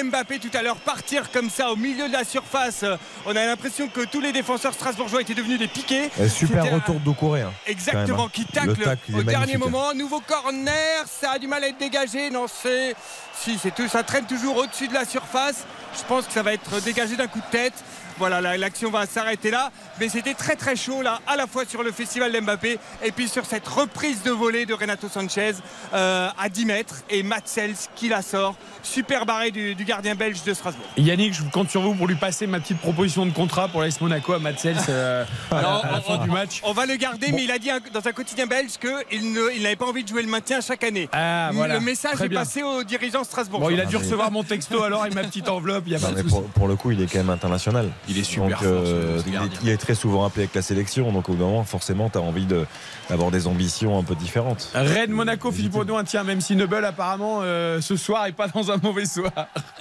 Mbappé 0.03 0.39
tout 0.39 0.49
à 0.53 0.61
l'heure 0.61 0.77
partir 0.77 1.31
comme 1.31 1.49
ça 1.49 1.72
au 1.72 1.76
milieu 1.76 2.07
de 2.07 2.14
la 2.14 2.23
surface, 2.26 2.84
euh, 2.84 2.97
on 3.26 3.35
a 3.35 3.45
l'impression 3.45 3.88
que 3.88 4.02
tous 4.02 4.19
les 4.19 4.34
défenseurs 4.34 4.73
strasbourgeois 4.73 5.22
étaient 5.22 5.34
devenus 5.34 5.60
des 5.60 5.68
piqués. 5.68 6.10
Et 6.19 6.27
super 6.27 6.69
retour 6.69 6.95
de 6.95 7.06
Doucouré. 7.06 7.41
hein, 7.41 7.53
Exactement, 7.65 8.26
hein. 8.26 8.30
qui 8.31 8.41
Le 8.41 8.47
tacle, 8.53 8.84
tacle, 8.84 9.15
au 9.15 9.23
dernier 9.23 9.57
moment. 9.57 9.93
Nouveau 9.93 10.19
corner, 10.19 11.06
ça 11.06 11.31
a 11.31 11.39
du 11.39 11.47
mal 11.47 11.64
à 11.64 11.68
être 11.68 11.77
dégagé. 11.77 12.30
Non, 12.30 12.45
c'est. 12.47 12.95
Si, 13.39 13.57
c'est 13.61 13.73
tout. 13.73 13.88
Ça 13.88 14.03
traîne 14.03 14.26
toujours 14.26 14.57
au-dessus 14.57 14.88
de 14.88 14.93
la 14.93 15.06
surface. 15.06 15.65
Je 15.98 16.04
pense 16.08 16.28
que 16.28 16.34
ça 16.34 16.44
va 16.44 16.54
être 16.54 16.82
dégagé 16.82 17.16
d'un 17.16 17.28
coup 17.28 17.40
de 17.40 17.52
tête. 17.52 17.74
Voilà, 18.18 18.42
la- 18.42 18.58
l'action 18.58 18.90
va 18.92 19.06
s'arrêter 19.06 19.52
là. 19.52 19.72
Mais 20.00 20.10
c'était 20.10 20.34
très 20.34 20.56
très 20.56 20.76
chaud 20.76 21.02
là, 21.02 21.20
à 21.28 21.36
la 21.36 21.48
fois 21.48 21.66
sur 21.66 21.84
le 21.84 21.92
festival 21.92 22.32
d'Mbappé 22.32 22.78
et 23.04 23.12
puis 23.12 23.28
sur 23.28 23.46
cette 23.46 23.68
reprise 23.68 24.24
de 24.24 24.32
volée 24.32 24.66
de 24.66 24.74
Renato 24.74 25.08
Sanchez 25.10 25.54
euh, 25.94 26.30
à 26.38 26.50
10 26.50 26.66
mètres. 26.66 26.96
Et 27.10 27.24
Matt 27.24 27.48
Sels 27.48 27.76
qui 27.96 28.10
la 28.10 28.22
sort. 28.22 28.56
Super 28.84 29.26
barré 29.26 29.52
du, 29.52 29.74
du 29.76 29.84
gardien 29.86 30.16
belge 30.16 30.44
de 30.44 30.54
Strasbourg. 30.54 30.86
Yannick, 30.98 31.34
je 31.34 31.42
compte 31.52 31.70
sur 31.70 31.82
vous 31.82 31.94
pour 31.96 32.08
lui 32.08 32.16
passer 32.16 32.46
ma 32.48 32.60
petite 32.60 32.80
proposition 32.80 33.26
de 33.26 33.32
contrat 33.32 33.68
pour 33.68 33.82
l'AS 33.82 34.00
Monaco 34.00 34.34
à 34.34 34.40
Matsels 34.40 34.78
euh, 34.90 35.26
à, 35.52 35.56
la- 35.56 35.60
Alors, 35.60 35.86
à 35.86 35.92
la 35.92 35.98
on- 35.98 36.02
fin 36.02 36.18
du 36.24 36.30
match. 36.30 36.62
On 36.64 36.72
va 36.74 36.86
le 36.86 36.96
garder, 36.96 37.32
mais 37.32 37.44
il 37.44 37.52
a 37.52 37.58
dit 37.60 37.70
un- 37.72 37.80
dans 37.94 38.08
un 38.08 38.12
quotidien 38.12 38.46
belge 38.46 38.74
qu'il 38.80 39.26
il 39.56 39.64
n'avait 39.64 39.76
pas 39.76 39.86
envie 39.88 40.04
de 40.04 40.08
jouer 40.10 40.22
le 40.22 40.30
maintien 40.30 40.62
chaque 40.62 40.84
année. 40.84 41.10
Ah, 41.12 41.50
voilà. 41.54 41.76
Le 41.76 41.80
message 41.80 42.22
est 42.22 42.30
passé 42.30 42.64
aux 42.64 42.84
dirigeants 42.84 43.24
strasbourgeois. 43.24 43.70
Bon, 43.70 43.76
il 43.76 43.82
a 43.82 43.86
dû 43.86 43.98
recevoir 43.98 44.32
mon 44.32 44.44
texto 44.44 44.84
alors 44.84 45.06
et 45.06 45.10
ma 45.10 45.24
petite 45.24 45.50
enveloppe. 45.50 45.84
Il 45.88 45.94
y 45.94 45.96
a 45.96 46.00
pas 46.00 46.12
de 46.12 46.22
pour, 46.24 46.44
pour 46.44 46.68
le 46.68 46.76
coup, 46.76 46.92
il 46.92 47.02
est 47.02 47.06
quand 47.08 47.18
même 47.20 47.30
international. 47.30 47.90
Il 48.07 48.18
est 48.18 48.23
super 48.23 48.49
Donc, 48.49 48.57
fort, 48.57 48.68
euh, 48.86 49.18
ce- 49.18 49.23
ce 49.23 49.27
il, 49.27 49.34
est, 49.34 49.38
gardien. 49.38 49.60
il 49.64 49.69
est 49.69 49.77
très 49.77 49.95
souvent 49.95 50.26
appelé 50.26 50.44
avec 50.44 50.56
la 50.56 50.61
sélection. 50.61 51.11
Donc, 51.11 51.27
au 51.30 51.34
bout 51.34 51.40
d'un 51.40 51.45
moment, 51.49 51.64
forcément, 51.64 52.10
tu 52.10 52.18
as 52.18 52.22
envie 52.22 52.45
de- 52.45 52.65
d'avoir 53.10 53.32
des 53.32 53.48
ambitions 53.48 53.98
un 53.99 54.03
peu 54.03 54.15
différentes. 54.15 54.69
Rennes, 54.73 55.11
Monaco, 55.11 55.52
Philippe 55.52 55.76
Audouin, 55.76 56.03
tiens, 56.03 56.23
même 56.23 56.41
si 56.41 56.56
Noble 56.56 56.84
apparemment 56.86 57.40
euh, 57.41 57.82
ce 57.82 57.95
soir 57.95 58.26
est 58.27 58.32
pas 58.32 58.48
dans 58.48 58.72
un 58.72 58.77
mauvais 58.77 59.06
soir. 59.06 59.32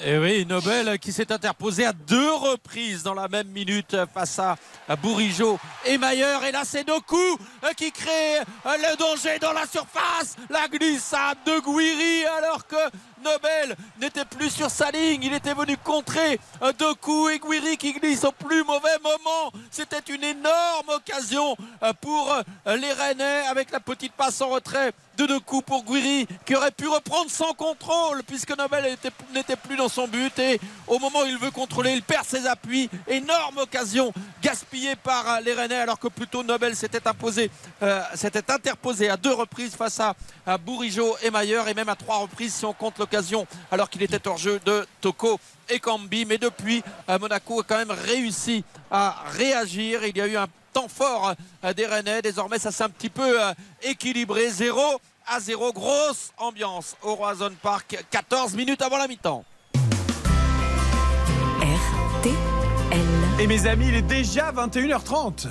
Et 0.04 0.18
oui, 0.18 0.46
Nobel 0.46 0.98
qui 0.98 1.12
s'est 1.12 1.32
interposé 1.32 1.84
à 1.86 1.92
deux 1.92 2.32
reprises 2.32 3.02
dans 3.02 3.14
la 3.14 3.28
même 3.28 3.48
minute 3.48 3.96
face 4.12 4.38
à 4.38 4.56
à 4.88 4.96
Bourigeau 4.96 5.58
et 5.86 5.96
Mailleur. 5.96 6.44
Et 6.44 6.52
là, 6.52 6.60
c'est 6.64 6.84
Doku 6.86 7.16
euh, 7.16 7.68
qui 7.76 7.90
crée 7.90 8.36
le 8.66 8.96
danger 8.98 9.38
dans 9.40 9.52
la 9.52 9.66
surface. 9.66 10.36
La 10.50 10.68
glissade 10.68 11.38
de 11.46 11.58
Guiri 11.60 12.26
alors 12.38 12.66
que 12.66 12.76
Nobel 13.24 13.76
n'était 14.00 14.24
plus 14.24 14.50
sur 14.50 14.70
sa 14.70 14.90
ligne. 14.90 15.22
Il 15.22 15.34
était 15.34 15.54
venu 15.54 15.76
contrer 15.78 16.38
Doku 16.78 17.28
et 17.30 17.38
Guiri 17.38 17.76
qui 17.76 17.92
glissent 17.92 18.24
au 18.24 18.32
plus 18.32 18.62
mauvais 18.64 18.98
moment. 19.02 19.52
C'était 19.70 20.12
une 20.12 20.24
énorme 20.24 20.88
occasion 20.88 21.56
euh, 21.82 21.92
pour 22.00 22.32
euh, 22.32 22.76
les 22.76 22.92
Rennais 22.92 23.46
avec 23.48 23.70
la 23.70 23.80
petite 23.80 24.12
passe 24.12 24.40
en 24.40 24.48
retrait 24.48 24.92
de 25.16 25.26
Doku 25.26 25.62
pour 25.62 25.84
Guiri 25.84 26.26
qui 26.44 26.54
aurait 26.54 26.70
pu 26.70 26.88
reprendre 26.88 27.30
sans 27.30 27.52
contrôle 27.54 28.22
puisque 28.24 28.56
Nobel 28.56 28.86
était- 28.86 29.10
n'était 29.32 29.56
plus 29.56 29.76
dans 29.76 29.88
son 29.88 30.08
but. 30.08 30.38
Et 30.38 30.60
au 30.86 30.98
moment 30.98 31.20
où 31.20 31.26
il 31.26 31.38
veut 31.38 31.50
contrôler 31.50 31.92
il 31.92 32.02
perd 32.02 32.24
ses 32.26 32.46
appuis. 32.46 32.88
Énorme 33.08 33.58
occasion 33.58 34.12
gaspillée 34.42 34.96
par 34.96 35.28
euh, 35.28 35.40
les 35.40 35.52
alors 35.54 35.98
que 35.98 36.08
plutôt 36.08 36.42
Nobel 36.42 36.74
euh, 37.82 38.02
s'était 38.14 38.50
interposé 38.50 39.08
à 39.08 39.16
deux 39.16 39.32
reprises 39.32 39.74
face 39.74 40.00
à, 40.00 40.14
à 40.46 40.58
et 41.22 41.30
Mailleur 41.30 41.68
et 41.68 41.74
même 41.74 41.88
à 41.88 41.96
trois 41.96 42.18
reprises 42.18 42.54
si 42.54 42.64
on 42.64 42.72
compte 42.72 42.98
l'occasion 42.98 43.46
alors 43.70 43.88
qu'il 43.88 44.02
était 44.02 44.26
hors 44.28 44.38
jeu 44.38 44.60
de 44.64 44.86
Toko 45.00 45.38
et 45.68 45.78
Cambi 45.80 46.24
mais 46.26 46.38
depuis 46.38 46.82
euh, 47.08 47.18
Monaco 47.18 47.60
a 47.60 47.64
quand 47.64 47.78
même 47.78 47.90
réussi 47.90 48.64
à 48.90 49.24
réagir. 49.30 50.04
Il 50.04 50.16
y 50.16 50.20
a 50.20 50.26
eu 50.26 50.36
un 50.36 50.46
temps 50.74 50.88
fort 50.88 51.34
euh, 51.64 51.72
des 51.72 51.86
Rennais. 51.86 52.20
Désormais, 52.20 52.58
ça 52.58 52.70
s'est 52.70 52.84
un 52.84 52.90
petit 52.90 53.08
peu 53.08 53.42
euh, 53.42 53.52
équilibré. 53.82 54.50
0 54.50 54.80
à 55.26 55.40
0. 55.40 55.72
Grosse 55.72 56.32
ambiance 56.36 56.96
au 57.02 57.14
Roison 57.14 57.52
Park. 57.62 58.04
14 58.10 58.54
minutes 58.54 58.82
avant 58.82 58.98
la 58.98 59.08
mi-temps. 59.08 59.44
Et 63.38 63.46
mes 63.46 63.66
amis, 63.66 63.88
il 63.88 63.94
est 63.96 64.02
déjà 64.02 64.52
21h30. 64.52 65.48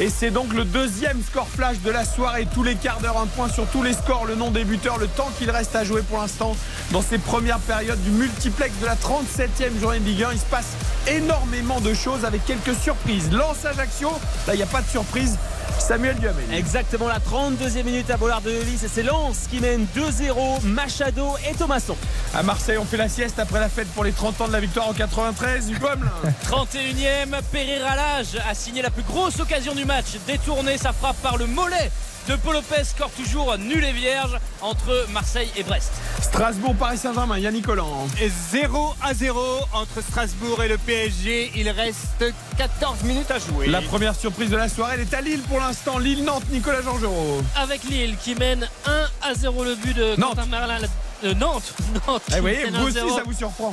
Et 0.00 0.08
c'est 0.08 0.30
donc 0.30 0.54
le 0.54 0.64
deuxième 0.64 1.22
score 1.22 1.46
flash 1.46 1.78
de 1.80 1.90
la 1.90 2.06
soirée. 2.06 2.48
Tous 2.54 2.62
les 2.62 2.74
quarts 2.74 3.00
d'heure, 3.00 3.20
un 3.20 3.26
point 3.26 3.50
sur 3.50 3.66
tous 3.66 3.82
les 3.82 3.92
scores, 3.92 4.24
le 4.24 4.34
nom 4.34 4.50
des 4.50 4.64
buteurs, 4.64 4.96
le 4.96 5.08
temps 5.08 5.30
qu'il 5.36 5.50
reste 5.50 5.76
à 5.76 5.84
jouer 5.84 6.00
pour 6.00 6.16
l'instant 6.16 6.56
dans 6.90 7.02
ces 7.02 7.18
premières 7.18 7.58
périodes 7.58 8.02
du 8.02 8.10
multiplex 8.10 8.72
de 8.80 8.86
la 8.86 8.94
37e 8.94 9.78
journée 9.78 9.98
de 9.98 10.06
Ligue 10.06 10.24
1. 10.24 10.32
Il 10.32 10.38
se 10.38 10.46
passe 10.46 10.68
énormément 11.06 11.82
de 11.82 11.92
choses 11.92 12.24
avec 12.24 12.46
quelques 12.46 12.74
surprises. 12.74 13.30
Lance 13.30 13.66
Ajaccio, 13.66 14.10
là 14.46 14.54
il 14.54 14.56
n'y 14.56 14.62
a 14.62 14.66
pas 14.66 14.80
de 14.80 14.88
surprise. 14.88 15.36
Samuel 15.80 16.16
Duhamel. 16.16 16.44
Exactement 16.52 17.08
la 17.08 17.18
32e 17.18 17.82
minute 17.84 18.10
à 18.10 18.16
Bollard 18.16 18.42
de 18.42 18.50
Lys 18.50 18.84
et 18.84 18.88
c'est 18.88 19.02
Lens 19.02 19.46
qui 19.50 19.60
mène 19.60 19.86
2-0, 19.96 20.62
Machado 20.62 21.32
et 21.50 21.54
Thomasson. 21.54 21.96
À 22.34 22.42
Marseille, 22.42 22.78
on 22.78 22.84
fait 22.84 22.96
la 22.96 23.08
sieste 23.08 23.38
après 23.38 23.58
la 23.58 23.68
fête 23.68 23.88
pour 23.88 24.04
les 24.04 24.12
30 24.12 24.40
ans 24.42 24.48
de 24.48 24.52
la 24.52 24.60
victoire 24.60 24.88
en 24.88 24.92
93. 24.92 25.70
Hugo 25.70 25.86
Hamelin. 25.88 26.10
31e, 26.48 27.40
Pereira 27.50 27.96
Lage 27.96 28.38
a 28.48 28.54
signé 28.54 28.82
la 28.82 28.90
plus 28.90 29.02
grosse 29.02 29.40
occasion 29.40 29.74
du 29.74 29.84
match. 29.84 30.16
Détourné, 30.26 30.76
sa 30.78 30.92
frappe 30.92 31.16
par 31.22 31.38
le 31.38 31.46
mollet 31.46 31.90
de 32.30 32.36
Paul 32.36 32.54
Lopez. 32.54 32.84
Score 32.84 33.10
toujours 33.10 33.56
nul 33.58 33.84
et 33.84 33.92
vierge 33.92 34.38
entre 34.60 35.06
Marseille 35.12 35.50
et 35.56 35.64
Brest. 35.64 35.90
Strasbourg, 36.22 36.76
Paris 36.76 36.98
Saint-Germain, 36.98 37.38
Yannick 37.38 37.66
Collant. 37.66 38.06
Et 38.20 38.28
0 38.28 38.94
à 39.02 39.14
0 39.14 39.40
entre 39.72 40.00
Strasbourg 40.00 40.62
et 40.62 40.68
le 40.68 40.78
PSG. 40.78 41.50
Il 41.56 41.68
reste 41.70 42.24
14 42.56 43.02
minutes 43.02 43.30
à 43.30 43.38
jouer. 43.38 43.66
La 43.66 43.82
première 43.82 44.14
surprise 44.14 44.50
de 44.50 44.56
la 44.56 44.68
soirée, 44.68 44.94
elle 44.94 45.00
est 45.00 45.14
à 45.14 45.20
Lille 45.20 45.42
pour 45.48 45.58
l'instant. 45.58 45.98
Lille-Nantes, 45.98 46.44
Nicolas 46.50 46.82
Georgerot. 46.82 47.42
Avec 47.56 47.82
Lille 47.84 48.16
qui 48.22 48.36
mène 48.36 48.68
1 48.86 49.06
à 49.22 49.34
0 49.34 49.64
le 49.64 49.74
but 49.74 49.96
de 49.96 50.14
Quentin 50.14 50.46
Merlin. 50.46 50.78
Euh, 51.24 51.34
Nantes, 51.34 51.74
Nantes 52.06 52.22
Eh, 52.36 52.40
voyez, 52.40 52.64
vous 52.70 52.88
1-0 52.88 53.02
aussi, 53.04 53.14
ça 53.14 53.22
vous 53.24 53.32
surprend. 53.32 53.72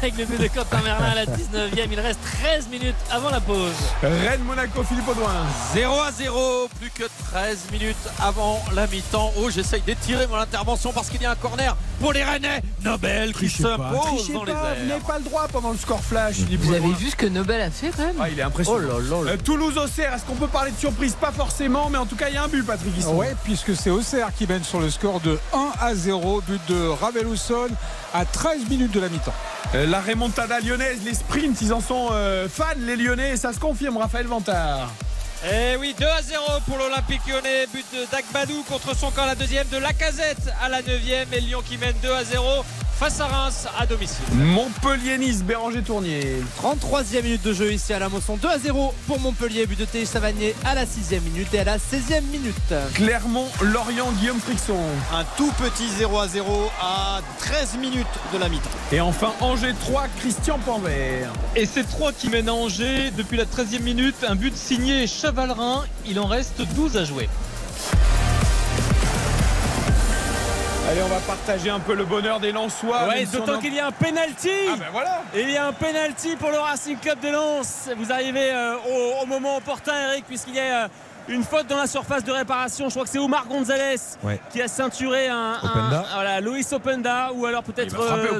avec 0.00 0.16
le 0.16 0.24
but 0.24 0.40
de 0.40 0.48
Quentin 0.48 0.80
Merlin 0.82 1.06
à 1.06 1.14
la 1.14 1.24
19e. 1.26 1.88
Il 1.90 2.00
reste 2.00 2.20
13 2.42 2.68
minutes 2.68 2.94
avant 3.10 3.30
la 3.30 3.40
pause. 3.40 3.72
Rennes, 4.02 4.42
Monaco, 4.44 4.82
Philippe 4.84 5.08
Audouin. 5.08 5.32
0 5.74 6.00
à 6.00 6.12
0, 6.12 6.68
plus 6.80 6.90
que 6.90 7.04
13 7.32 7.58
minutes 7.72 7.96
avant 8.20 8.62
la 8.74 8.86
mi-temps. 8.86 9.32
Oh, 9.38 9.50
j'essaye 9.50 9.82
d'étirer 9.82 10.26
mon 10.26 10.36
intervention 10.36 10.92
parce 10.92 11.08
qu'il 11.10 11.22
y 11.22 11.26
a 11.26 11.30
un 11.32 11.36
corner 11.36 11.76
pour 12.00 12.12
les 12.12 12.22
Rennais. 12.24 12.62
Nobel 12.84 13.28
qui 13.32 13.46
Trichez 13.46 13.62
pas, 13.64 13.76
s'impose 13.76 14.32
dans 14.32 14.44
les 14.44 14.52
pas, 14.52 14.74
vous 14.80 14.86
n'avez 14.86 15.00
pas 15.00 15.18
le 15.18 15.24
droit 15.24 15.48
pendant 15.48 15.72
le 15.72 15.78
score 15.78 16.00
flash. 16.02 16.34
Philippe 16.36 16.60
Vous 16.62 16.74
avez 16.74 16.92
vu 16.92 17.10
ce 17.10 17.16
que 17.16 17.26
Nobel 17.26 17.60
a 17.60 17.70
fait 17.70 17.90
quand 17.96 18.04
même 18.06 18.16
Ah, 18.20 18.28
il 18.30 18.38
est 18.38 18.42
impressionnant. 18.42 18.78
Oh 18.96 19.00
là 19.00 19.16
là 19.18 19.24
là. 19.24 19.30
Euh, 19.32 19.36
Toulouse-Auxerre, 19.42 20.14
est-ce 20.14 20.24
qu'on 20.24 20.34
peut 20.34 20.46
parler 20.46 20.70
de 20.70 20.78
surprise 20.78 21.14
Pas 21.20 21.32
forcément, 21.32 21.88
mais 21.90 21.98
en 21.98 22.06
tout 22.06 22.16
cas, 22.16 22.28
il 22.28 22.34
y 22.34 22.38
a 22.38 22.44
un 22.44 22.48
but, 22.48 22.64
Patrick. 22.64 22.96
Ici. 22.96 23.06
Ouais, 23.08 23.34
puisque 23.44 23.74
c'est 23.74 23.90
Auxerre 23.90 24.28
qui 24.36 24.46
mène 24.46 24.62
sur 24.64 24.80
le 24.80 24.90
score 24.90 25.20
de 25.20 25.38
1 25.52 25.70
à 25.80 25.94
0, 25.94 26.42
but 26.46 26.60
de 26.68 26.75
Ravel 27.00 27.26
Housson 27.26 27.68
à 28.14 28.24
13 28.24 28.68
minutes 28.68 28.92
de 28.92 29.00
la 29.00 29.08
mi-temps. 29.08 29.34
Euh, 29.74 29.86
la 29.86 30.00
remontada 30.00 30.60
lyonnaise, 30.60 31.00
les 31.04 31.14
sprints, 31.14 31.60
ils 31.60 31.72
en 31.72 31.80
sont 31.80 32.08
euh, 32.12 32.48
fans, 32.48 32.64
les 32.78 32.96
Lyonnais, 32.96 33.30
et 33.30 33.36
ça 33.36 33.52
se 33.52 33.58
confirme, 33.58 33.96
Raphaël 33.96 34.26
Vantard. 34.26 34.90
Et 35.44 35.76
oui, 35.76 35.94
2 35.98 36.06
à 36.06 36.22
0 36.22 36.42
pour 36.66 36.78
l'Olympique 36.78 37.20
lyonnais. 37.28 37.66
But 37.72 37.84
de 37.92 38.06
Dagbadou 38.10 38.62
contre 38.68 38.96
son 38.96 39.10
camp 39.10 39.22
à 39.22 39.26
la 39.26 39.34
deuxième, 39.34 39.68
de 39.68 39.76
Lacazette 39.76 40.50
à 40.62 40.68
la 40.68 40.82
neuvième. 40.82 41.28
Et 41.32 41.40
Lyon 41.40 41.62
qui 41.64 41.76
mène 41.76 41.94
2 42.02 42.10
à 42.10 42.24
0 42.24 42.64
face 42.98 43.20
à 43.20 43.26
Reims 43.26 43.66
à 43.78 43.84
domicile. 43.84 44.24
Montpellier-Nice, 44.32 45.42
Béranger 45.42 45.82
Tournier. 45.82 46.42
33e 46.62 47.22
minute 47.22 47.42
de 47.42 47.52
jeu 47.52 47.72
ici 47.72 47.92
à 47.92 47.98
la 47.98 48.08
Mosson. 48.08 48.38
2 48.40 48.48
à 48.48 48.58
0 48.58 48.94
pour 49.06 49.20
Montpellier. 49.20 49.66
But 49.66 49.78
de 49.78 49.84
Théo 49.84 50.06
Savanier 50.06 50.54
à 50.64 50.74
la 50.74 50.84
6e 50.84 51.20
minute 51.20 51.52
et 51.52 51.60
à 51.60 51.64
la 51.64 51.76
16e 51.76 52.22
minute. 52.32 52.74
Clermont-Lorient, 52.94 54.12
Guillaume 54.12 54.40
Frixon. 54.40 54.80
Un 55.12 55.24
tout 55.36 55.52
petit 55.62 55.88
0 55.98 56.18
à 56.18 56.28
0 56.28 56.70
à 56.80 57.20
13 57.38 57.76
minutes 57.78 58.06
de 58.32 58.38
la 58.38 58.48
mi-temps. 58.48 58.70
Et 58.92 59.00
enfin, 59.00 59.32
Angers 59.40 59.74
3, 59.80 60.06
Christian 60.18 60.58
Panvert. 60.64 61.32
Et 61.54 61.66
c'est 61.66 61.84
3 61.84 62.12
qui 62.12 62.28
mènent 62.28 62.48
à 62.48 62.54
Angers 62.54 63.10
depuis 63.16 63.36
la 63.36 63.44
13e 63.44 63.82
minute. 63.82 64.16
Un 64.26 64.36
but 64.36 64.56
signé 64.56 65.06
Chavalrin. 65.06 65.84
Il 66.06 66.18
en 66.18 66.26
reste 66.26 66.62
12 66.74 66.96
à 66.96 67.04
jouer. 67.04 67.28
Allez, 70.88 71.02
on 71.02 71.08
va 71.08 71.18
partager 71.20 71.68
un 71.68 71.80
peu 71.80 71.94
le 71.94 72.04
bonheur 72.04 72.38
des 72.38 72.52
Lensois. 72.52 73.08
Ouais, 73.08 73.24
d'autant 73.26 73.56
en- 73.56 73.58
qu'il 73.58 73.74
y 73.74 73.80
a 73.80 73.86
un 73.88 73.92
penalty. 73.92 74.50
Ah 74.70 74.76
ben 74.78 74.86
voilà. 74.92 75.22
Il 75.34 75.50
y 75.50 75.56
a 75.56 75.66
un 75.66 75.72
penalty 75.72 76.36
pour 76.36 76.50
le 76.50 76.58
Racing 76.58 76.96
Club 76.98 77.18
de 77.20 77.28
Lens. 77.28 77.88
Vous 77.96 78.12
arrivez 78.12 78.52
euh, 78.52 78.76
au, 78.76 79.22
au 79.22 79.26
moment 79.26 79.56
opportun, 79.56 79.92
Eric, 80.10 80.26
puisqu'il 80.26 80.54
y 80.54 80.60
a 80.60 80.84
euh, 80.84 80.88
une 81.28 81.42
faute 81.42 81.66
dans 81.66 81.76
la 81.78 81.88
surface 81.88 82.22
de 82.22 82.30
réparation. 82.30 82.84
Je 82.88 82.94
crois 82.94 83.02
que 83.04 83.10
c'est 83.10 83.18
Omar 83.18 83.46
Gonzalez 83.46 83.96
Ouais. 84.22 84.40
qui 84.50 84.62
a 84.62 84.68
ceinturé 84.68 85.26
un, 85.28 85.54
un- 85.60 85.68
Openda. 85.68 86.04
voilà, 86.14 86.40
Loïs 86.40 86.72
Openda 86.72 87.30
ou 87.34 87.46
alors 87.46 87.64
peut-être 87.64 87.98
euh, 88.00 88.38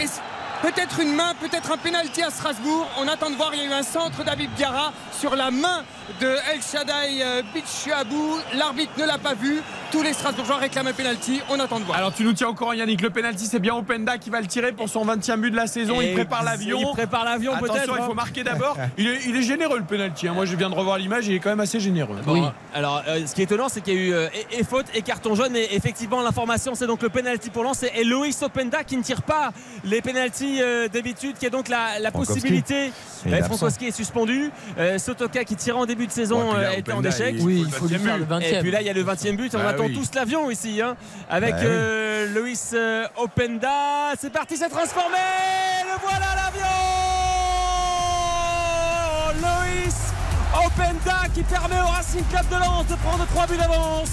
et 0.00 0.06
c- 0.06 0.20
Peut-être 0.62 0.98
une 1.00 1.14
main, 1.14 1.34
peut-être 1.38 1.70
un 1.72 1.76
pénalty 1.76 2.22
à 2.22 2.30
Strasbourg. 2.30 2.86
On 2.98 3.06
attend 3.06 3.28
de 3.28 3.34
voir. 3.36 3.50
Il 3.52 3.60
y 3.60 3.66
a 3.66 3.68
eu 3.68 3.72
un 3.74 3.82
centre 3.82 4.24
d'Abib 4.24 4.50
Diarra 4.54 4.94
sur 5.20 5.36
la 5.36 5.50
main 5.50 5.84
de 6.20 6.26
El 6.26 6.60
Shaddai 6.62 7.22
euh, 7.22 7.42
Bichiabou. 7.54 8.36
L'arbitre 8.54 8.92
ne 8.98 9.04
l'a 9.06 9.18
pas 9.18 9.34
vu. 9.34 9.60
Tous 9.90 10.02
les 10.02 10.12
Strasbourgeois 10.12 10.56
réclament 10.56 10.88
un 10.88 10.92
pénalty. 10.92 11.40
On 11.48 11.58
attend 11.60 11.80
de 11.80 11.84
voir. 11.84 11.96
Alors 11.96 12.12
tu 12.12 12.24
nous 12.24 12.32
tiens 12.32 12.48
au 12.48 12.54
courant 12.54 12.72
Yannick, 12.72 13.00
le 13.00 13.10
penalty 13.10 13.46
c'est 13.46 13.58
bien 13.58 13.74
Openda 13.74 14.18
qui 14.18 14.28
va 14.30 14.40
le 14.40 14.46
tirer 14.46 14.72
pour 14.72 14.88
son 14.88 15.04
20e 15.06 15.36
but 15.40 15.50
de 15.50 15.56
la 15.56 15.66
saison, 15.66 16.00
il 16.00 16.12
prépare 16.14 16.42
l'avion. 16.42 16.78
Il 16.80 16.92
prépare 16.92 17.24
l'avion 17.24 17.52
peut-être. 17.58 17.74
Attention, 17.74 17.96
il 17.96 18.02
hein. 18.02 18.06
faut 18.06 18.14
marquer 18.14 18.42
d'abord. 18.44 18.76
Il 18.98 19.06
est, 19.06 19.20
il 19.26 19.36
est 19.36 19.42
généreux 19.42 19.78
le 19.78 19.84
penalty. 19.84 20.28
hein. 20.28 20.32
Moi 20.34 20.44
je 20.46 20.56
viens 20.56 20.68
de 20.70 20.74
revoir 20.74 20.98
l'image, 20.98 21.26
il 21.26 21.34
est 21.34 21.38
quand 21.40 21.50
même 21.50 21.60
assez 21.60 21.80
généreux. 21.80 22.16
Bon, 22.24 22.52
Alors, 22.74 23.02
euh, 23.08 23.24
ce 23.26 23.34
qui 23.34 23.40
est 23.40 23.44
étonnant, 23.44 23.68
c'est 23.68 23.80
qu'il 23.80 23.94
y 23.94 23.96
a 23.96 24.00
eu 24.00 24.12
euh, 24.12 24.28
et, 24.50 24.60
et 24.60 24.64
faute 24.64 24.86
et 24.94 25.02
carton 25.02 25.34
jaune. 25.34 25.54
Et 25.56 25.74
effectivement, 25.74 26.22
l'information, 26.22 26.74
c'est 26.74 26.86
donc 26.86 27.02
le 27.02 27.08
penalty 27.08 27.50
pour 27.50 27.62
Lens. 27.62 27.84
Et 27.94 28.04
Loïs 28.04 28.42
Openda 28.42 28.82
qui 28.84 28.96
ne 28.96 29.02
tire 29.02 29.22
pas 29.22 29.52
les 29.84 30.02
penalties 30.02 30.58
euh, 30.60 30.88
d'habitude, 30.88 31.36
qui 31.38 31.46
a 31.46 31.50
donc 31.50 31.68
la, 31.68 31.98
la 32.00 32.10
possibilité. 32.10 32.92
Frankowski 33.26 33.86
est 33.86 33.90
suspendu. 33.96 34.50
Euh, 34.78 34.98
Sotoka 34.98 35.44
qui 35.44 35.56
tirait 35.56 35.78
en 35.78 35.86
début 35.86 35.93
de 35.94 36.10
saison 36.12 36.38
Ouais, 36.38 36.54
puis 36.54 36.62
là, 36.62 36.68
euh, 36.68 36.72
était 36.76 36.92
en 36.92 36.98
Openda, 36.98 37.08
échec. 37.16 37.34
il- 37.38 37.44
Oui, 37.44 37.60
faut 37.62 37.66
il 37.66 37.72
faut 37.72 37.86
lui 37.86 37.94
20e 37.96 38.04
faire 38.04 38.18
le 38.18 38.24
but. 38.24 38.30
20 38.30 38.40
Et 38.40 38.58
puis 38.60 38.70
là, 38.70 38.80
il 38.80 38.86
y 38.86 38.90
a 38.90 38.92
le 38.92 39.02
20e 39.02 39.36
but. 39.36 39.54
On 39.54 39.58
Bah 39.58 39.68
attend 39.68 39.84
oui. 39.86 39.94
tous 39.94 40.14
l'avion 40.14 40.50
ici, 40.50 40.80
hein, 40.82 40.96
avec 41.30 41.50
Bah 41.54 41.60
oui. 41.60 41.66
euh, 41.68 42.34
Loïs 42.34 42.72
euh, 42.74 43.06
Openda. 43.16 44.14
C'est 44.20 44.30
parti, 44.32 44.56
c'est 44.56 44.68
transformé. 44.68 45.16
Le 45.84 46.00
voilà 46.02 46.26
l'avion. 46.36 46.64
Loïs 49.40 49.94
Openda 50.66 51.28
qui 51.34 51.42
permet 51.42 51.80
au 51.80 51.86
Racing 51.86 52.24
Club 52.30 52.48
de 52.50 52.56
Lens 52.56 52.86
de 52.86 52.94
prendre 52.96 53.26
3 53.26 53.46
buts 53.46 53.56
d'avance. 53.56 54.10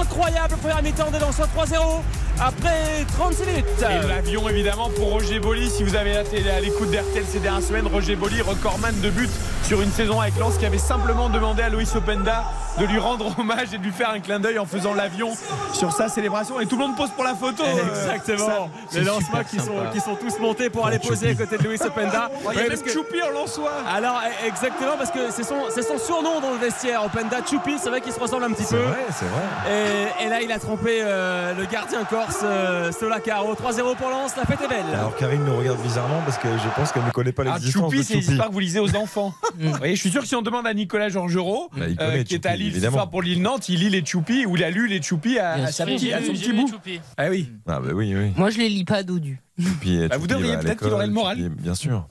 Incroyable 0.00 0.54
première 0.58 0.82
mi-temps 0.82 1.10
des 1.10 1.18
Lensois 1.18 1.46
3-0 1.56 2.02
après 2.40 3.04
36 3.18 3.44
minutes. 3.46 3.64
Et 3.80 4.06
l'avion 4.08 4.48
évidemment 4.48 4.88
pour 4.96 5.10
Roger 5.10 5.38
Boli. 5.40 5.68
Si 5.70 5.82
vous 5.84 5.94
avez 5.96 6.18
été 6.20 6.48
à 6.50 6.60
l'écoute 6.60 6.90
d'RTL 6.90 7.24
ces 7.30 7.38
dernières 7.38 7.62
semaines, 7.62 7.86
Roger 7.86 8.16
Boli, 8.16 8.40
recordman 8.40 8.98
de 9.00 9.10
buts 9.10 9.28
sur 9.64 9.82
une 9.82 9.90
saison 9.92 10.20
avec 10.20 10.36
Lens, 10.38 10.56
qui 10.58 10.66
avait 10.66 10.78
simplement 10.78 11.28
demandé 11.28 11.62
à 11.62 11.68
Loïs 11.68 11.94
Openda 11.94 12.44
de 12.78 12.86
lui 12.86 12.98
rendre 12.98 13.38
hommage 13.38 13.74
et 13.74 13.78
de 13.78 13.82
lui 13.84 13.92
faire 13.92 14.10
un 14.10 14.20
clin 14.20 14.40
d'œil 14.40 14.58
en 14.58 14.64
faisant 14.64 14.94
l'avion 14.94 15.32
sur 15.74 15.92
sa 15.92 16.08
célébration. 16.08 16.60
Et 16.60 16.66
tout 16.66 16.76
le 16.76 16.82
monde 16.86 16.96
pose 16.96 17.10
pour 17.10 17.24
la 17.24 17.34
photo. 17.34 17.62
Exactement. 17.64 18.70
ça. 18.90 18.98
Les 18.98 19.04
Lensois 19.04 19.44
qui 19.44 19.58
sont, 19.60 19.74
qui 19.92 20.00
sont 20.00 20.14
tous 20.14 20.38
montés 20.38 20.70
pour 20.70 20.86
aller 20.86 20.98
poser 20.98 21.30
à 21.30 21.34
côté 21.34 21.58
de 21.58 21.64
Louis 21.64 21.78
Openda. 21.84 22.30
Il 22.52 22.58
y 22.58 22.62
a 22.62 22.68
même 22.68 22.80
que- 22.80 22.90
Choupi 22.90 23.22
en 23.22 23.30
Lensois. 23.30 23.70
Alors 23.94 24.20
eh, 24.44 24.48
exactement 24.48 24.92
parce 24.96 25.10
que 25.10 25.30
c'est 25.30 25.42
son, 25.44 25.98
surnom 25.98 26.40
dans 26.40 26.52
le 26.52 26.58
vestiaire 26.58 27.04
Openda 27.04 27.38
Choupi 27.48 27.76
c'est 27.82 27.90
vrai 27.90 28.00
qu'il 28.00 28.12
se 28.12 28.18
ressemble 28.20 28.44
un 28.44 28.50
petit 28.52 28.64
C'est 28.64 28.76
peu 28.76 28.82
vrai, 28.82 28.98
c'est 29.12 29.26
vrai. 29.26 30.12
et, 30.22 30.24
et 30.24 30.28
là 30.28 30.40
il 30.40 30.50
a 30.50 30.58
trompé 30.58 31.00
euh, 31.02 31.52
le 31.54 31.64
gardien 31.66 32.04
corse 32.04 32.29
euh, 32.42 32.92
Solacaro 32.92 33.54
3-0 33.54 33.96
pour 33.96 34.08
Lens 34.10 34.32
la 34.36 34.44
fête 34.44 34.58
est 34.64 34.68
belle 34.68 34.84
Alors 34.94 35.14
Karine 35.16 35.44
nous 35.44 35.56
regarde 35.56 35.80
bizarrement 35.82 36.20
parce 36.24 36.38
que 36.38 36.48
je 36.48 36.68
pense 36.76 36.92
qu'elle 36.92 37.04
ne 37.04 37.10
connaît 37.10 37.32
pas 37.32 37.42
Ah, 37.46 37.54
l'existence 37.54 37.82
Choupi, 37.84 37.98
de 37.98 38.02
c'est 38.02 38.14
les 38.14 38.20
Choupi. 38.20 38.32
histoires 38.32 38.48
que 38.48 38.52
vous 38.54 38.60
lisez 38.60 38.78
aux 38.80 38.94
enfants. 38.96 39.32
Vous 39.58 39.72
voyez, 39.74 39.94
je 39.96 40.00
suis 40.00 40.10
sûr 40.10 40.22
que 40.22 40.26
si 40.28 40.34
on 40.36 40.42
demande 40.42 40.66
à 40.66 40.74
Nicolas 40.74 41.08
Georgerot, 41.08 41.70
Bah, 41.76 41.86
connaît 41.98 42.24
qui 42.24 42.34
est 42.34 42.46
à 42.46 42.56
Lille 42.56 42.74
ce 42.80 42.90
soir 42.90 43.10
pour 43.10 43.22
Lille 43.22 43.42
Nantes, 43.42 43.68
il 43.68 43.80
lit 43.80 43.90
les 43.90 44.04
Choupi 44.04 44.46
ou 44.46 44.56
il 44.56 44.64
a 44.64 44.70
lu 44.70 44.86
les 44.88 45.02
Choupi 45.02 45.38
à, 45.38 45.52
à 45.54 45.66
sa 45.72 45.84
petite- 45.86 46.12
à 46.12 46.22
son 46.24 46.32
petit 46.32 46.52
bout. 46.52 46.70
Ah 47.16 47.28
oui. 47.30 47.48
Ah 47.68 47.80
bah 47.80 47.90
oui, 47.94 48.14
oui. 48.14 48.32
Moi, 48.36 48.50
je 48.50 48.58
les 48.58 48.68
lis 48.68 48.84
pas 48.84 49.02
Dodu. 49.02 49.40
Bah, 49.58 50.16
vous 50.18 50.26
devriez, 50.26 50.56
peut-être 50.58 50.82
qu'il 50.82 50.92
aurait 50.92 51.06
le 51.06 51.12
moral. 51.12 51.36
Choupi, 51.38 51.50
Bien 51.62 51.74
sûr. 51.74 52.06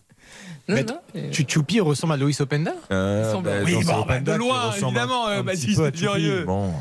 Non, 0.67 0.75
Mais 0.75 0.83
non, 0.83 0.99
euh, 1.15 1.29
Tu- 1.31 1.45
Choupi 1.47 1.79
ressemble 1.79 2.13
à 2.13 2.17
Loïs 2.17 2.39
Openda 2.41 2.73
Euh, 2.91 3.33
bah, 3.41 3.49
Oui, 3.65 3.73
bon, 3.83 4.05
bah, 4.07 4.19
de 4.19 4.31
loin, 4.33 4.71
évidemment, 4.79 5.27
euh, 5.27 5.41
Baptiste. 5.41 5.81
Durieux. 5.93 6.43
Bon. 6.45 6.71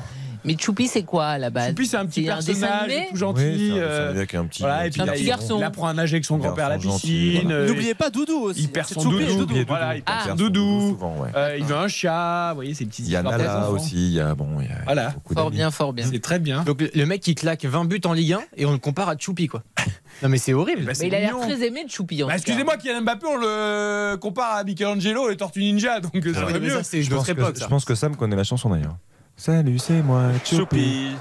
Mais 0.45 0.57
Choupi, 0.59 0.87
c'est 0.89 1.03
quoi 1.03 1.27
à 1.27 1.39
la 1.39 1.51
base 1.51 1.69
Choupi, 1.69 1.87
c'est 1.87 1.97
un 1.97 2.07
petit 2.07 2.29
un 2.29 2.35
personnage 2.35 2.83
animé 2.83 3.07
tout 3.09 3.13
Oui, 3.15 3.19
gentil. 3.19 3.43
c'est 3.43 3.73
un- 3.73 3.83
euh, 3.83 4.11
avec 4.11 4.35
un 4.35 4.45
petit. 4.47 4.63
Voilà, 4.63 4.87
et 4.87 4.91
puis 4.91 5.01
Un 5.01 5.05
là, 5.07 5.13
petit 5.13 5.23
il, 5.23 5.27
garçon. 5.27 5.57
il 5.59 5.65
apprend 5.65 5.89
à 5.89 5.95
nager 5.95 6.15
avec 6.17 6.25
son 6.25 6.37
Un 6.37 6.39
grand-père 6.39 6.67
à 6.67 6.69
la 6.71 6.79
garçon 6.79 6.99
piscine. 6.99 7.43
voilà. 7.45 7.57
euh, 7.57 7.69
N'oubliez 7.69 7.95
pas 7.95 8.11
Doudou 8.11 8.39
aussi. 8.45 8.61
il 8.63 8.69
perd 8.69 8.89
son 8.89 9.01
Choupi 9.01 9.23
et 9.23 9.27
doudou. 9.27 9.47
Doudou. 9.47 9.65
Voilà, 9.69 9.97
il 9.97 10.03
perd 10.03 10.19
Ah. 10.23 10.29
son 10.29 10.35
doudou. 10.37 10.89
souvent, 10.91 11.17
ouais. 11.21 11.31
Euh, 11.37 11.57
il 11.59 11.65
veut 11.65 11.77
un 11.77 11.89
chat. 11.89 12.49
Vous 12.51 12.57
voyez, 12.57 12.75
ces 12.75 12.85
petits 12.87 13.03
Il 13.03 13.11
y 13.11 13.17
a 13.17 13.23
Nala 13.23 13.71
aussi, 13.71 13.95
il 13.97 14.13
y 14.15 14.21
a 14.21 14.35
bon, 14.35 14.49
il 14.61 14.67
y 14.67 14.71
a 14.71 14.79
Voilà. 14.85 15.15
Fort 15.35 15.51
bien, 15.51 15.71
fort 15.71 15.93
bien. 15.93 16.07
C'est 16.11 16.21
très 16.21 16.39
bien. 16.39 16.63
Donc 16.65 16.81
le- 16.95 17.07
mec 17.07 17.21
qui 17.23 17.35
claque 17.35 17.65
20 17.65 17.85
buts 17.87 18.01
en 18.05 18.13
Ligue 18.13 18.35
1 18.35 18.41
et 18.57 18.67
on 18.67 18.73
le 18.73 18.79
compare 18.79 19.09
à 19.09 19.17
Choupi 19.19 19.47
quoi. 19.47 19.63
Non 20.23 20.29
mais 20.29 20.39
c'est 20.39 20.53
horrible. 20.53 20.85
Bah, 20.85 20.93
Mais 21.01 21.07
il 21.07 21.15
a 21.15 21.21
l'air 21.21 21.39
très 21.39 21.65
aimé 21.65 21.85
de 21.85 21.91
Choupi. 21.91 22.25
en 22.25 22.27
Bah, 22.27 22.35
excusez-moi, 22.35 22.77
Kylian 22.77 23.03
Mbappé, 23.03 23.25
on 23.27 23.37
le 23.37 24.17
compare 24.17 24.57
à 24.57 24.65
Michelangelo 24.65 25.31
et 25.31 25.37
Tortue 25.37 25.61
Ninja, 25.61 26.01
donc 26.01 26.13
ça 26.35 26.45
va 26.45 26.59
mieux. 26.59 26.71
Je 26.71 26.97
une 26.97 27.13
autre 27.13 27.17
pense, 27.17 27.27
que, 27.27 27.31
époque 27.33 27.55
je 27.55 27.61
ça. 27.61 27.69
pense 27.69 27.85
que 27.85 27.95
Sam 27.95 28.17
connaît 28.17 28.35
la 28.35 28.43
chanson 28.43 28.69
d'ailleurs. 28.71 28.97
Salut, 29.39 29.79
c'est 29.79 30.03
moi, 30.03 30.25
Choupi. 30.45 30.57
Choupi 30.57 31.17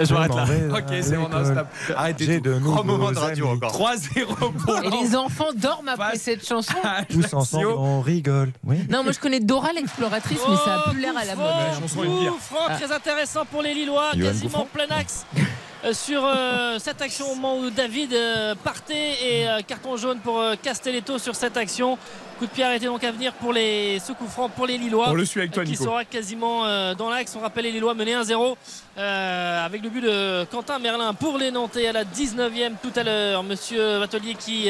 je 0.00 0.14
m'arrête 0.14 0.34
là 0.34 0.44
Ok, 0.78 0.94
c'est 1.02 1.16
bon, 1.16 1.28
non, 1.28 1.44
stop. 1.44 1.66
Arrêtez 1.96 2.24
J'ai 2.24 2.40
tout. 2.40 2.60
Trois 2.60 2.84
moments 2.84 3.10
de 3.10 3.18
radio 3.18 3.46
amis. 3.48 3.56
encore. 3.56 3.72
3-0 3.72 4.52
pour 4.64 4.78
Et 4.84 4.90
les 5.02 5.16
enfants 5.16 5.48
dorment 5.56 5.88
après 5.88 6.12
Face 6.12 6.22
cette 6.22 6.46
chanson. 6.46 6.74
à 6.84 7.04
Tous 7.08 7.34
ensemble, 7.34 7.66
on 7.66 8.00
rigole. 8.00 8.52
Oui. 8.64 8.86
Non, 8.88 9.02
moi 9.02 9.12
je 9.12 9.18
connais 9.18 9.40
Dora 9.40 9.72
l'exploratrice, 9.72 10.38
mais 10.48 10.56
ça 10.56 10.84
a 10.86 10.90
plus 10.90 11.00
l'air 11.00 11.16
à 11.16 11.24
la 11.24 11.34
mode. 11.34 11.48
Coup 11.90 12.38
franc 12.38 12.74
très 12.76 12.92
intéressant 12.92 13.44
pour 13.46 13.62
les 13.62 13.74
Lillois, 13.74 14.12
quasiment 14.12 14.50
Gouffran. 14.50 14.68
plein 14.72 14.96
axe. 14.96 15.26
euh, 15.84 15.92
Sur 15.92 16.22
euh, 16.24 16.78
cette 16.78 17.00
action 17.02 17.30
au 17.30 17.34
moment 17.34 17.58
où 17.58 17.70
David 17.70 18.12
euh, 18.12 18.54
partait 18.62 19.12
et 19.22 19.48
euh, 19.48 19.60
carton 19.66 19.96
jaune 19.96 20.18
pour 20.20 20.42
Castelletto 20.62 21.18
sur 21.18 21.34
cette 21.34 21.56
action. 21.56 21.98
Coup 22.38 22.46
de 22.46 22.50
pied 22.50 22.62
arrêté 22.62 22.86
donc 22.86 23.02
à 23.02 23.10
venir 23.10 23.32
pour 23.34 23.52
les 23.52 23.98
ce 23.98 24.12
coup 24.12 24.28
franc 24.28 24.48
pour 24.48 24.66
les 24.66 24.78
Lillois. 24.78 25.06
On 25.10 25.14
le 25.14 25.24
suit 25.24 25.40
avec 25.40 25.52
toi, 25.52 25.64
qui 25.64 25.72
Nico. 25.72 25.84
sera 25.84 26.04
quasiment 26.04 26.62
dans 26.94 27.10
l'axe. 27.10 27.34
On 27.36 27.40
rappelle 27.40 27.64
les 27.64 27.72
Lillois 27.72 27.94
menés 27.94 28.14
1-0 28.14 28.54
euh, 28.96 29.66
avec 29.66 29.82
le 29.82 29.88
but 29.90 30.02
de 30.02 30.44
Quentin 30.44 30.78
Merlin 30.78 31.14
pour 31.14 31.36
les 31.36 31.50
Nantais 31.50 31.88
à 31.88 31.92
la 31.92 32.04
19e 32.04 32.74
tout 32.80 32.92
à 32.94 33.02
l'heure. 33.02 33.42
Monsieur 33.42 33.98
Vatelier 33.98 34.34
qui 34.34 34.68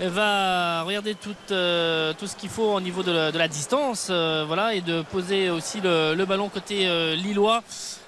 va 0.00 0.82
regarder 0.82 1.14
tout, 1.14 1.34
euh, 1.52 2.12
tout 2.18 2.26
ce 2.26 2.36
qu'il 2.36 2.50
faut 2.50 2.74
au 2.74 2.80
niveau 2.80 3.02
de 3.02 3.12
la, 3.12 3.32
de 3.32 3.38
la 3.38 3.48
distance 3.48 4.08
euh, 4.10 4.44
voilà, 4.46 4.74
et 4.74 4.80
de 4.80 5.02
poser 5.02 5.48
aussi 5.48 5.80
le, 5.80 6.14
le 6.14 6.24
ballon 6.26 6.48
côté 6.48 6.86
euh, 6.86 7.14
lillois. 7.14 7.62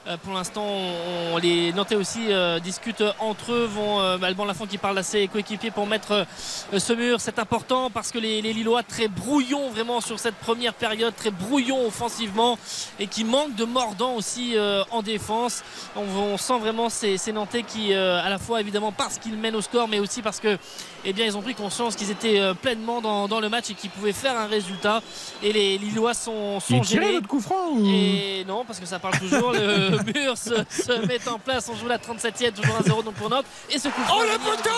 Euh, 0.09 0.17
pour 0.17 0.33
l'instant, 0.33 0.65
on- 0.65 1.35
on- 1.35 1.39
les 1.39 1.73
Nantais 1.75 1.95
aussi 1.95 2.21
euh, 2.31 2.59
discutent 2.61 3.05
entre 3.19 3.53
eux. 3.53 3.65
Vont 3.71 4.01
euh, 4.01 4.17
Alban 4.23 4.47
Lafont 4.47 4.67
qui 4.67 4.79
parle 4.79 4.97
à 4.97 5.03
ses 5.03 5.29
coéquipiers 5.29 5.71
pour 5.71 5.87
mettre 5.87 6.13
euh, 6.73 6.79
ce 6.79 6.93
mur. 6.95 7.21
C'est 7.21 7.39
important 7.39 7.91
parce 7.91 8.11
que 8.11 8.19
les, 8.19 8.41
les 8.41 8.53
Lillois 8.55 8.83
très 8.83 9.09
brouillons 9.09 9.69
vraiment 9.71 10.01
sur 10.01 10.19
cette 10.19 10.37
première 10.37 10.73
période, 10.73 11.15
très 11.15 11.31
brouillons 11.31 11.87
offensivement 11.87 12.59
et 12.99 13.07
qui 13.07 13.25
manquent 13.25 13.55
de 13.55 13.65
mordant 13.65 14.15
aussi 14.15 14.57
euh, 14.57 14.83
en 14.91 15.03
défense. 15.03 15.63
On, 15.95 16.03
on 16.19 16.39
sent 16.39 16.59
vraiment 16.59 16.89
ces, 16.89 17.19
ces 17.19 17.33
Nantais 17.33 17.63
qui, 17.63 17.93
euh, 17.93 18.23
à 18.25 18.31
la 18.31 18.39
fois 18.39 18.61
évidemment 18.61 18.93
parce 18.93 19.19
qu'ils 19.19 19.37
mènent 19.37 19.57
au 19.57 19.61
score, 19.63 19.89
mais 19.89 19.99
aussi 20.01 20.23
parce 20.23 20.41
que 20.41 20.57
eh 21.05 21.13
bien, 21.13 21.27
ils 21.27 21.37
ont 21.37 21.43
pris 21.43 21.55
conscience 21.55 21.95
qu'ils 21.97 22.11
étaient 22.11 22.41
pleinement 22.61 23.01
dans, 23.01 23.29
dans 23.29 23.41
le 23.41 23.49
match 23.49 23.71
et 23.71 23.75
qu'ils 23.75 23.89
pouvaient 23.91 24.13
faire 24.13 24.37
un 24.37 24.47
résultat. 24.47 25.01
Et 25.43 25.53
les 25.53 25.79
Lillois 25.79 26.13
sont, 26.13 26.59
sont 26.61 26.83
gênés. 26.83 27.21
coup 27.29 27.41
franc 27.41 27.69
ou... 27.73 27.87
Et 27.87 28.45
non, 28.49 28.65
parce 28.65 28.81
que 28.81 28.87
ça 28.87 28.99
parle 28.99 29.17
toujours. 29.19 29.53
Le 29.53 29.98
mur 30.05 30.37
se, 30.37 30.55
se 30.71 31.07
met 31.07 31.27
en 31.29 31.39
place. 31.39 31.69
On 31.69 31.77
joue 31.77 31.87
la 31.89 31.99
37e, 31.99 32.53
toujours 32.53 32.77
1-0 32.81 33.05
donc 33.05 33.15
pour 33.15 33.31
Nantes. 33.31 33.47
Et 33.71 33.79
ce 33.79 33.89
coup 33.89 34.01
Oh 34.13 34.23
le 34.23 34.39
poteau! 34.39 34.71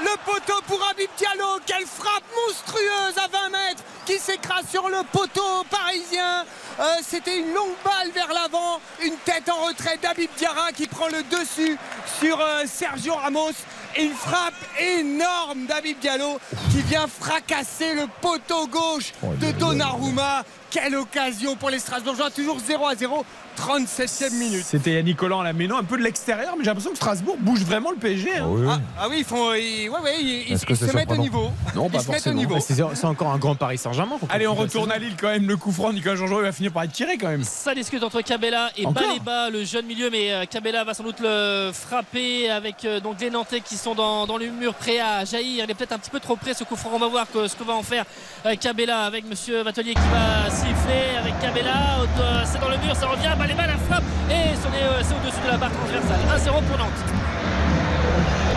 Le 0.00 0.16
poteau 0.24 0.60
pour 0.66 0.80
Habib 0.90 1.08
Diallo. 1.16 1.58
Quelle 1.66 1.86
frappe 1.86 2.24
monstrueuse 2.46 3.18
à 3.18 3.28
20 3.28 3.48
mètres 3.50 3.82
qui 4.06 4.18
s'écrase 4.18 4.64
sur 4.70 4.88
le 4.88 5.02
poteau 5.12 5.64
parisien. 5.70 6.44
Euh, 6.80 6.84
C'était 7.02 7.38
une 7.40 7.52
longue 7.52 7.74
balle 7.84 8.10
vers 8.14 8.32
l'avant, 8.32 8.80
une 9.02 9.16
tête 9.16 9.48
en 9.50 9.66
retrait 9.66 9.98
d'Habib 10.00 10.30
Diarra 10.38 10.72
qui 10.72 10.86
prend 10.86 11.08
le 11.08 11.22
dessus 11.24 11.76
sur 12.18 12.40
euh, 12.40 12.62
Sergio 12.66 13.14
Ramos. 13.14 13.50
Et 13.96 14.04
une 14.04 14.14
frappe 14.14 14.54
énorme 14.78 15.66
d'Habib 15.66 15.98
Diallo 15.98 16.38
qui 16.70 16.82
vient 16.82 17.06
fracasser 17.06 17.94
le 17.94 18.06
poteau 18.22 18.66
gauche 18.66 19.12
de 19.22 19.50
Donnarumma. 19.52 20.44
Quelle 20.70 20.96
occasion 20.96 21.56
pour 21.56 21.70
les 21.70 21.78
Strasbourgeois, 21.78 22.30
toujours 22.30 22.58
0 22.60 22.86
à 22.86 22.94
0, 22.94 23.24
37e 23.58 24.32
minute. 24.34 24.64
C'était 24.64 24.92
Yannick 24.92 25.16
Collant 25.16 25.40
à 25.40 25.44
la 25.44 25.52
Méno, 25.52 25.76
un 25.76 25.82
peu 25.82 25.96
de 25.96 26.02
l'extérieur, 26.02 26.54
mais 26.56 26.62
j'ai 26.62 26.68
l'impression 26.68 26.90
que 26.90 26.96
Strasbourg 26.96 27.36
bouge 27.40 27.60
vraiment 27.62 27.90
le 27.90 27.96
PSG. 27.96 28.36
hein. 28.36 28.46
Ah, 28.68 28.78
ah 29.00 29.06
oui, 29.08 29.16
ils 29.20 29.24
font. 29.24 29.52
ils- 29.54 29.88
ouais, 29.88 29.98
ouais, 30.00 30.20
ils, 30.22 30.58
se 30.58 30.92
mettent 30.94 31.10
au 31.10 31.16
niveau. 31.16 31.50
Non, 31.74 31.88
pas 31.88 31.98
ils 31.98 32.04
se 32.04 32.10
mettent 32.10 32.26
au 32.26 32.32
niveau. 32.34 32.58
C'est 32.60 33.04
encore 33.06 33.32
un 33.32 33.38
grand 33.38 33.54
Paris 33.56 33.78
Saint-Germain. 33.78 34.16
Allez, 34.30 34.46
on 34.46 34.54
retourne 34.54 34.92
à 34.92 34.98
Lille 34.98 35.16
quand 35.18 35.28
même. 35.28 35.48
Le 35.48 35.56
coup 35.56 35.72
franc, 35.72 35.92
Nicolas 35.92 36.16
Jean-Jean 36.16 36.40
va 36.42 36.52
finir 36.52 36.70
par 36.70 36.82
être 36.84 36.92
tiré 36.92 37.16
quand 37.16 37.28
même. 37.28 37.42
Ça 37.44 37.74
discute 37.74 38.02
entre 38.02 38.20
Cabella 38.20 38.70
et 38.76 38.86
Encore 38.86 39.02
Baleba, 39.08 39.50
le 39.50 39.64
jeune 39.64 39.86
milieu, 39.86 40.10
mais 40.10 40.32
euh, 40.32 40.44
Cabella 40.44 40.84
va 40.84 40.92
sans 40.94 41.02
doute 41.02 41.20
le 41.20 41.70
frapper 41.72 42.50
avec 42.50 42.84
euh, 42.84 43.00
donc 43.00 43.20
les 43.20 43.30
Nantais 43.30 43.60
qui 43.60 43.76
sont 43.76 43.94
dans, 43.94 44.26
dans 44.26 44.36
le 44.36 44.46
mur 44.50 44.74
prêt 44.74 45.00
à 45.00 45.24
jaillir. 45.24 45.64
Il 45.64 45.70
est 45.70 45.74
peut-être 45.74 45.92
un 45.92 45.98
petit 45.98 46.10
peu 46.10 46.20
trop 46.20 46.36
près 46.36 46.54
ce 46.54 46.62
coup 46.64 46.76
franc. 46.76 46.90
On 46.94 46.98
va 46.98 47.08
voir 47.08 47.26
que- 47.32 47.48
ce 47.48 47.56
que 47.56 47.64
va 47.64 47.74
en 47.74 47.82
faire 47.82 48.04
euh, 48.46 48.54
Cabella 48.54 49.04
avec 49.04 49.24
Monsieur 49.26 49.62
Vatelier 49.62 49.94
qui 49.94 50.00
va 50.12 50.50
siffler 50.58 51.16
avec 51.18 51.38
Cabella. 51.38 52.02
Euh, 52.18 52.42
C'est 52.44 52.60
dans 52.60 52.68
le 52.68 52.78
mur, 52.78 52.94
ça 52.96 53.06
revient. 53.06 53.30
Baleba 53.38 53.66
la 53.66 53.78
frappe 53.86 54.02
et 54.30 54.32
euh, 54.34 55.00
c'est 55.02 55.14
au-dessus 55.14 55.42
de 55.44 55.50
la 55.52 55.56
barre 55.56 55.70
transversale. 55.72 56.20
1-0 56.34 56.62
pour 56.68 56.78
Nantes. 56.78 57.02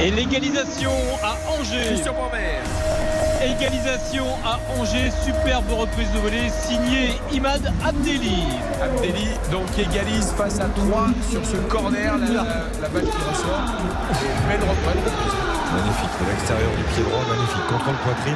Et 0.03 0.11
l'égalisation 0.11 0.91
à 1.23 1.37
Angers. 1.51 1.85
Christian. 1.87 2.15
Égalisation 3.43 4.25
à 4.45 4.59
Angers, 4.79 5.11
superbe 5.25 5.69
reprise 5.71 6.11
de 6.11 6.19
volée 6.19 6.49
signée 6.49 7.09
Imad 7.31 7.61
Abdelli. 7.83 8.43
Abdelli 8.81 9.27
donc 9.51 9.65
égalise 9.77 10.31
face 10.37 10.59
à 10.59 10.65
3 10.65 11.07
sur 11.31 11.45
ce 11.45 11.57
corner, 11.67 12.17
la, 12.17 12.25
la, 12.27 12.43
la 12.81 12.89
balle 12.89 13.03
qui 13.03 13.17
ressort. 13.29 13.61
Et 14.11 14.47
belle 14.47 14.61
reprise. 14.69 15.13
Magnifique, 15.73 16.09
de 16.25 16.29
l'extérieur 16.31 16.71
du 16.77 16.83
pied 16.83 17.03
droit, 17.03 17.23
magnifique. 17.29 17.67
Contrôle 17.69 17.95
poitrine, 18.03 18.35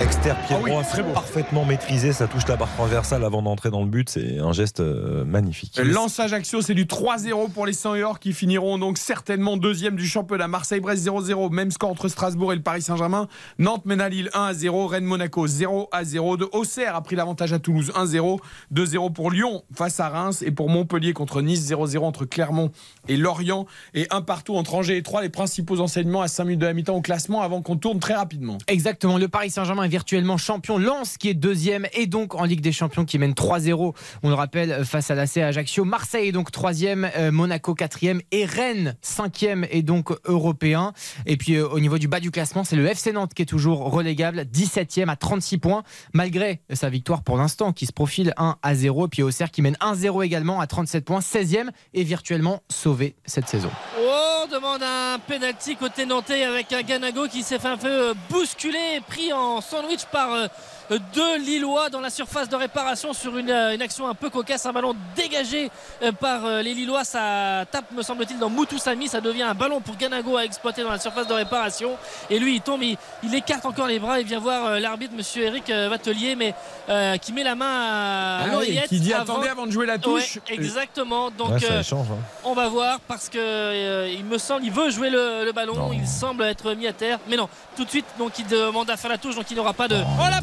externe 0.00 0.38
pied 0.46 0.56
Ah 0.58 0.62
oui, 0.64 0.70
droit, 0.70 0.82
beau. 1.02 1.12
parfaitement 1.12 1.64
maîtrisé. 1.66 2.12
Ça 2.14 2.26
touche 2.26 2.48
la 2.48 2.56
barre 2.56 2.72
transversale 2.74 3.24
avant 3.24 3.42
d'entrer 3.42 3.70
dans 3.70 3.82
le 3.82 3.88
but. 3.88 4.08
C'est 4.08 4.38
un 4.38 4.52
geste 4.52 4.80
euh, 4.80 5.22
magnifique. 5.24 5.78
Lance 5.84 6.18
Ajaccio, 6.18 6.62
c'est 6.62 6.72
du 6.74 6.86
3-0 6.86 7.50
pour 7.50 7.66
les 7.66 7.74
100 7.74 8.00
or 8.00 8.18
qui 8.20 8.32
finiront 8.32 8.78
donc 8.78 8.96
certainement 8.96 9.58
deuxième 9.58 9.96
du 9.96 10.06
championnat. 10.06 10.48
Marseille-Brest 10.48 10.91
0-0, 10.94 11.52
même 11.52 11.70
score 11.70 11.90
entre 11.90 12.08
Strasbourg 12.08 12.52
et 12.52 12.56
le 12.56 12.62
Paris 12.62 12.82
Saint-Germain. 12.82 13.28
Nantes 13.58 13.86
mène 13.86 14.00
à 14.00 14.08
Lille 14.08 14.30
1-0, 14.34 14.86
Rennes-Monaco 14.86 15.46
0-0. 15.46 16.36
De 16.38 16.48
Auxerre 16.52 16.96
a 16.96 17.02
pris 17.02 17.16
l'avantage 17.16 17.52
à 17.52 17.58
Toulouse 17.58 17.92
1-0, 17.94 18.38
2-0 18.74 19.12
pour 19.12 19.30
Lyon 19.30 19.62
face 19.74 20.00
à 20.00 20.08
Reims 20.08 20.42
et 20.42 20.50
pour 20.50 20.68
Montpellier 20.68 21.12
contre 21.12 21.42
Nice 21.42 21.70
0-0 21.70 21.98
entre 21.98 22.24
Clermont 22.24 22.70
et 23.08 23.16
Lorient 23.16 23.66
et 23.94 24.06
un 24.10 24.22
partout 24.22 24.54
entre 24.56 24.74
Angers 24.74 24.96
et 24.96 25.02
Troyes. 25.02 25.22
Les 25.22 25.28
principaux 25.28 25.80
enseignements 25.80 26.22
à 26.22 26.28
5 26.28 26.44
minutes 26.44 26.60
de 26.60 26.66
la 26.66 26.74
mi-temps 26.74 26.96
au 26.96 27.02
classement 27.02 27.42
avant 27.42 27.62
qu'on 27.62 27.76
tourne 27.76 28.00
très 28.00 28.14
rapidement. 28.14 28.58
Exactement, 28.66 29.18
le 29.18 29.28
Paris 29.28 29.50
Saint-Germain 29.50 29.84
est 29.84 29.88
virtuellement 29.88 30.36
champion. 30.36 30.78
Lens 30.78 31.16
qui 31.16 31.28
est 31.28 31.34
deuxième 31.34 31.86
et 31.92 32.06
donc 32.06 32.34
en 32.34 32.44
Ligue 32.44 32.60
des 32.60 32.72
Champions 32.72 33.04
qui 33.04 33.18
mène 33.18 33.32
3-0. 33.32 33.94
On 34.22 34.28
le 34.28 34.34
rappelle 34.34 34.84
face 34.84 35.10
à 35.10 35.14
l'AC 35.14 35.38
Ajaccio. 35.38 35.84
Marseille 35.84 36.28
est 36.28 36.32
donc 36.32 36.50
troisième, 36.50 37.10
euh, 37.16 37.30
Monaco 37.30 37.74
quatrième 37.74 38.20
et 38.30 38.44
Rennes 38.44 38.96
cinquième 39.00 39.66
et 39.70 39.82
donc 39.82 40.10
européen. 40.24 40.81
Et 41.26 41.36
puis 41.36 41.54
euh, 41.54 41.68
au 41.68 41.80
niveau 41.80 41.98
du 41.98 42.08
bas 42.08 42.20
du 42.20 42.30
classement, 42.30 42.64
c'est 42.64 42.76
le 42.76 42.86
FC 42.86 43.12
Nantes 43.12 43.34
qui 43.34 43.42
est 43.42 43.46
toujours 43.46 43.90
relégable, 43.90 44.42
17e 44.42 45.08
à 45.08 45.16
36 45.16 45.58
points 45.58 45.82
malgré 46.12 46.62
sa 46.72 46.88
victoire 46.88 47.22
pour 47.22 47.36
l'instant 47.36 47.72
qui 47.72 47.86
se 47.86 47.92
profile 47.92 48.34
1 48.36 48.56
à 48.62 48.74
0. 48.74 49.06
Et 49.06 49.08
puis 49.08 49.22
Auxerre 49.22 49.50
qui 49.50 49.62
mène 49.62 49.76
1-0 49.80 50.24
également 50.24 50.60
à 50.60 50.66
37 50.66 51.04
points, 51.04 51.20
16e 51.20 51.70
et 51.94 52.04
virtuellement 52.04 52.62
sauvé 52.68 53.16
cette 53.24 53.48
saison. 53.48 53.70
Oh, 54.00 54.32
on 54.44 54.48
demande 54.48 54.82
un 54.82 55.18
penalty 55.18 55.76
côté 55.76 56.04
nantais 56.04 56.42
avec 56.42 56.72
un 56.72 56.82
Ganago 56.82 57.28
qui 57.28 57.42
s'est 57.42 57.58
fait 57.58 57.68
un 57.68 57.76
peu 57.76 58.12
bousculer, 58.28 59.00
pris 59.06 59.32
en 59.32 59.60
sandwich 59.60 60.04
par 60.10 60.32
euh, 60.32 60.46
deux 60.90 61.38
Lillois 61.38 61.88
dans 61.90 62.00
la 62.00 62.10
surface 62.10 62.48
de 62.48 62.56
réparation 62.56 63.12
sur 63.12 63.36
une, 63.38 63.50
euh, 63.50 63.74
une 63.74 63.82
action 63.82 64.08
un 64.08 64.14
peu 64.14 64.30
cocasse, 64.30 64.66
un 64.66 64.72
ballon 64.72 64.94
dégagé 65.16 65.70
euh, 66.02 66.12
par 66.12 66.44
euh, 66.44 66.62
les 66.62 66.74
Lillois. 66.74 67.04
Ça 67.04 67.64
tape, 67.70 67.90
me 67.92 68.02
semble-t-il, 68.02 68.38
dans 68.38 68.50
Moutoussami. 68.50 69.08
Ça 69.08 69.20
devient 69.20 69.42
un 69.44 69.54
ballon 69.54 69.80
pour 69.80 69.96
Ganago 69.96 70.36
à 70.36 70.44
exploiter 70.44 70.82
dans 70.82 70.90
la 70.90 70.98
surface 70.98 71.26
de 71.26 71.32
réparation. 71.34 71.96
Et 72.30 72.38
lui, 72.38 72.56
il 72.56 72.60
tombe, 72.60 72.82
il, 72.82 72.96
il 73.22 73.34
écarte 73.34 73.64
encore 73.66 73.86
les 73.86 73.98
bras. 73.98 74.20
Il 74.20 74.26
vient 74.26 74.40
voir 74.40 74.78
l'arbitre, 74.80 75.14
monsieur 75.16 75.44
Eric 75.44 75.70
Vatelier, 75.70 76.36
mais 76.36 76.54
euh, 76.88 77.16
qui 77.16 77.32
met 77.32 77.44
la 77.44 77.54
main 77.54 77.66
à 77.66 78.38
Ah 78.40 78.44
oui, 78.46 78.50
l'oreillette. 78.52 78.88
qui 78.88 79.00
dit 79.00 79.14
attendez 79.14 79.48
avant 79.48 79.66
de 79.66 79.70
jouer 79.72 79.86
la 79.86 79.98
touche. 79.98 80.36
Ouais, 80.48 80.54
exactement. 80.54 81.30
Donc, 81.30 81.50
Ouais, 81.52 81.58
euh, 81.70 81.82
hein. 81.92 82.04
on 82.44 82.54
va 82.54 82.68
voir 82.68 82.98
parce 83.00 83.28
que 83.28 83.38
euh, 83.38 84.08
il 84.08 84.24
me 84.24 84.38
semble, 84.38 84.64
il 84.64 84.72
veut 84.72 84.90
jouer 84.90 85.10
le, 85.10 85.44
le 85.44 85.52
ballon, 85.52 85.90
il 85.92 86.06
semble 86.06 86.44
être 86.44 86.72
mis 86.74 86.86
à 86.86 86.92
terre, 86.92 87.18
mais 87.28 87.36
non, 87.36 87.48
tout 87.76 87.84
de 87.84 87.90
suite, 87.90 88.06
donc 88.18 88.38
il 88.38 88.46
demande 88.46 88.88
à 88.90 88.96
faire 88.96 89.10
la 89.10 89.18
touche, 89.18 89.34
donc 89.34 89.50
il 89.50 89.56
n'aura 89.56 89.72
pas 89.74 89.88
de. 89.88 89.96
Oh 89.96 90.24
la 90.30 90.40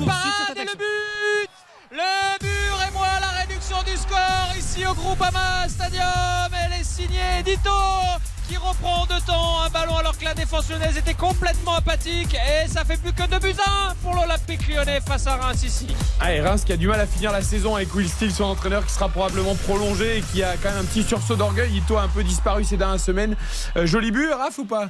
et 0.55 0.65
le 0.65 0.75
but 0.77 1.49
Le 1.91 2.39
but 2.39 2.87
et 2.87 2.91
moi 2.93 3.07
la 3.19 3.39
réduction 3.41 3.77
du 3.83 3.95
score 3.97 4.49
ici 4.57 4.85
au 4.85 4.93
Groupama 4.93 5.67
Stadium. 5.67 6.49
Elle 6.63 6.79
est 6.79 6.83
signée 6.83 7.43
Dito 7.43 7.69
qui 8.47 8.57
reprend 8.57 9.05
de 9.05 9.23
temps 9.27 9.61
un 9.61 9.69
ballon 9.69 9.95
alors 9.97 10.17
que 10.17 10.25
la 10.25 10.33
défense 10.33 10.69
lyonnaise 10.69 10.97
était 10.97 11.13
complètement 11.13 11.75
apathique 11.75 12.33
et 12.35 12.67
ça 12.67 12.83
fait 12.83 12.97
plus 12.97 13.13
que 13.13 13.29
2 13.29 13.39
buts 13.39 13.55
à 13.63 13.91
1 13.91 13.95
pour 14.01 14.15
l'Olympique 14.15 14.67
lyonnais 14.67 15.01
face 15.05 15.27
à 15.27 15.35
Reims 15.35 15.63
ici. 15.63 15.87
Ah, 16.19 16.33
et 16.33 16.41
Reims 16.41 16.63
qui 16.65 16.73
a 16.73 16.77
du 16.77 16.87
mal 16.87 16.99
à 16.99 17.05
finir 17.05 17.31
la 17.31 17.43
saison 17.43 17.75
avec 17.75 17.93
Will 17.93 18.09
Steele, 18.09 18.31
son 18.31 18.45
entraîneur 18.45 18.83
qui 18.85 18.91
sera 18.91 19.07
probablement 19.07 19.53
prolongé 19.55 20.17
et 20.17 20.21
qui 20.21 20.41
a 20.41 20.55
quand 20.57 20.69
même 20.69 20.79
un 20.79 20.85
petit 20.85 21.03
sursaut 21.03 21.35
d'orgueil. 21.35 21.77
Ito 21.77 21.97
a 21.97 22.03
un 22.03 22.07
peu 22.07 22.23
disparu 22.23 22.63
ces 22.63 22.77
dernières 22.77 22.99
semaines. 22.99 23.35
Euh, 23.77 23.85
joli 23.85 24.09
but, 24.11 24.31
Raph 24.31 24.57
ou 24.57 24.65
pas? 24.65 24.89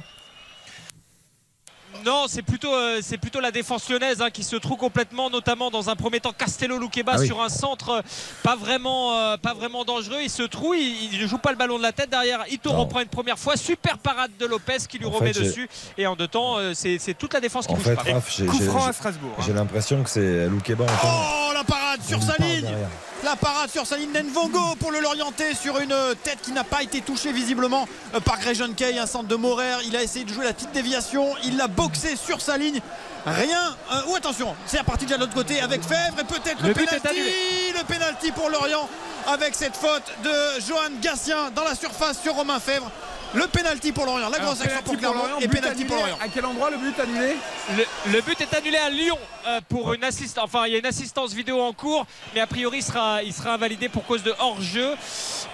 Non, 2.04 2.24
c'est 2.28 2.42
plutôt, 2.42 2.72
euh, 2.74 3.00
c'est 3.02 3.18
plutôt 3.18 3.40
la 3.40 3.50
défense 3.50 3.88
lyonnaise 3.90 4.22
hein, 4.22 4.30
qui 4.30 4.42
se 4.44 4.56
trouve 4.56 4.76
complètement, 4.78 5.28
notamment 5.30 5.70
dans 5.70 5.90
un 5.90 5.96
premier 5.96 6.20
temps 6.20 6.32
Castello 6.32 6.78
Luqueba 6.78 7.12
Ah 7.14 7.18
oui. 7.20 7.26
sur 7.26 7.42
un 7.42 7.48
centre 7.48 7.90
euh, 7.90 8.00
pas 8.42 8.56
vraiment, 8.56 9.16
euh, 9.18 9.36
pas 9.36 9.54
vraiment 9.54 9.84
dangereux. 9.84 10.18
Il 10.22 10.30
se 10.30 10.42
trouve, 10.42 10.76
il 10.76 11.20
ne 11.20 11.26
joue 11.26 11.38
pas 11.38 11.50
le 11.50 11.56
ballon 11.56 11.76
de 11.78 11.82
la 11.82 11.92
tête 11.92 12.10
derrière. 12.10 12.44
Ito 12.50 12.70
reprend 12.72 13.00
une 13.00 13.08
première 13.08 13.38
fois, 13.38 13.56
super 13.56 13.98
parade 13.98 14.30
de 14.38 14.46
Lopez 14.46 14.78
qui 14.88 14.98
lui 14.98 15.06
En 15.06 15.10
remet 15.10 15.32
fait, 15.32 15.40
dessus. 15.40 15.68
Et 15.98 16.06
en 16.06 16.16
deux 16.16 16.28
temps, 16.28 16.56
euh, 16.58 16.72
c'est 16.74 16.98
c'est 16.98 17.14
toute 17.14 17.34
la 17.34 17.40
défense 17.40 17.66
qui 17.66 17.72
En 17.72 17.76
bouge 17.76 17.84
fait, 17.84 17.94
pas. 17.96 18.02
Raph, 18.12 18.34
j'ai- 18.34 18.46
Coup 18.46 18.56
j'ai- 18.58 18.66
franc 18.66 18.84
à 18.84 18.86
j'ai- 18.88 18.92
Strasbourg. 18.94 19.30
hein. 19.38 19.42
J'ai 19.46 19.52
l'impression 19.52 20.02
que 20.02 20.10
c'est 20.10 20.46
Loukeba 20.48 20.84
en 20.84 20.88
Oh 21.04 21.52
la 21.54 21.64
parade 21.64 22.00
sur 22.06 22.22
sa 22.22 22.36
ligne 22.42 22.62
derrière. 22.62 22.88
La 23.22 23.36
parade 23.36 23.70
sur 23.70 23.86
sa 23.86 23.96
ligne 23.98 24.12
d'Envongo 24.12 24.76
pour 24.78 24.90
le 24.92 25.00
Lorientais 25.00 25.54
sur 25.54 25.78
une 25.78 25.94
tête 26.24 26.38
qui 26.42 26.52
n'a 26.52 26.64
pas 26.64 26.82
été 26.82 27.02
touchée 27.02 27.32
visiblement 27.32 27.86
euh, 28.14 28.20
par 28.20 28.38
Grayson 28.40 28.72
Kay, 28.74 28.98
un 28.98 29.06
centre 29.06 29.28
de 29.28 29.34
Morer. 29.36 29.74
Il 29.84 29.94
a 29.94 30.02
essayé 30.02 30.24
de 30.24 30.32
jouer 30.32 30.46
la 30.46 30.54
petite 30.54 30.72
déviation, 30.72 31.26
il 31.44 31.58
l'a 31.58 31.68
boxé 31.68 32.16
sur 32.16 32.40
sa 32.40 32.56
ligne. 32.56 32.80
Rien. 33.26 33.76
euh, 33.92 34.00
ou 34.08 34.16
attention, 34.16 34.56
c'est 34.66 34.78
reparti 34.78 35.04
déjà 35.04 35.16
de 35.16 35.20
l'autre 35.22 35.34
côté 35.34 35.60
avec 35.60 35.82
Fèvre 35.82 36.18
et 36.18 36.24
peut-être 36.24 36.62
le, 36.62 36.68
Le 36.68 37.08
annulé. 37.10 37.32
Le 37.78 37.84
penalty 37.84 38.32
pour 38.32 38.48
Lorient 38.48 38.88
avec 39.26 39.54
cette 39.54 39.76
faute 39.76 40.10
de 40.24 40.60
Johan 40.66 40.90
Gatien 41.02 41.50
dans 41.54 41.64
la 41.64 41.74
surface 41.74 42.22
sur 42.22 42.34
Romain 42.34 42.58
Fèvre. 42.58 42.90
Le 43.32 43.46
penalty 43.46 43.92
pour 43.92 44.06
Lorient, 44.06 44.28
la 44.28 44.36
Alors, 44.38 44.48
grosse 44.54 44.60
action 44.62 44.82
pour 44.82 44.96
Clermont 44.96 45.18
Lorient, 45.20 45.38
et 45.38 45.46
but 45.46 45.60
penalty 45.60 45.84
pour. 45.84 45.96
Lorient. 45.96 46.18
À 46.20 46.26
quel 46.28 46.44
endroit 46.44 46.68
le 46.70 46.78
but 46.78 46.98
annulé 46.98 47.36
Le, 47.76 48.12
le 48.12 48.20
but 48.22 48.40
est 48.40 48.52
annulé 48.54 48.76
à 48.76 48.90
Lyon 48.90 49.16
euh, 49.46 49.60
pour 49.68 49.94
une 49.94 50.02
assistance. 50.02 50.44
Enfin, 50.44 50.66
il 50.66 50.72
y 50.72 50.74
a 50.74 50.78
une 50.78 50.86
assistance 50.86 51.32
vidéo 51.32 51.60
en 51.60 51.72
cours, 51.72 52.06
mais 52.34 52.40
a 52.40 52.46
priori, 52.48 52.78
il 52.78 52.82
sera, 52.82 53.22
il 53.22 53.32
sera 53.32 53.54
invalidé 53.54 53.88
pour 53.88 54.04
cause 54.04 54.24
de 54.24 54.34
hors-jeu. 54.38 54.94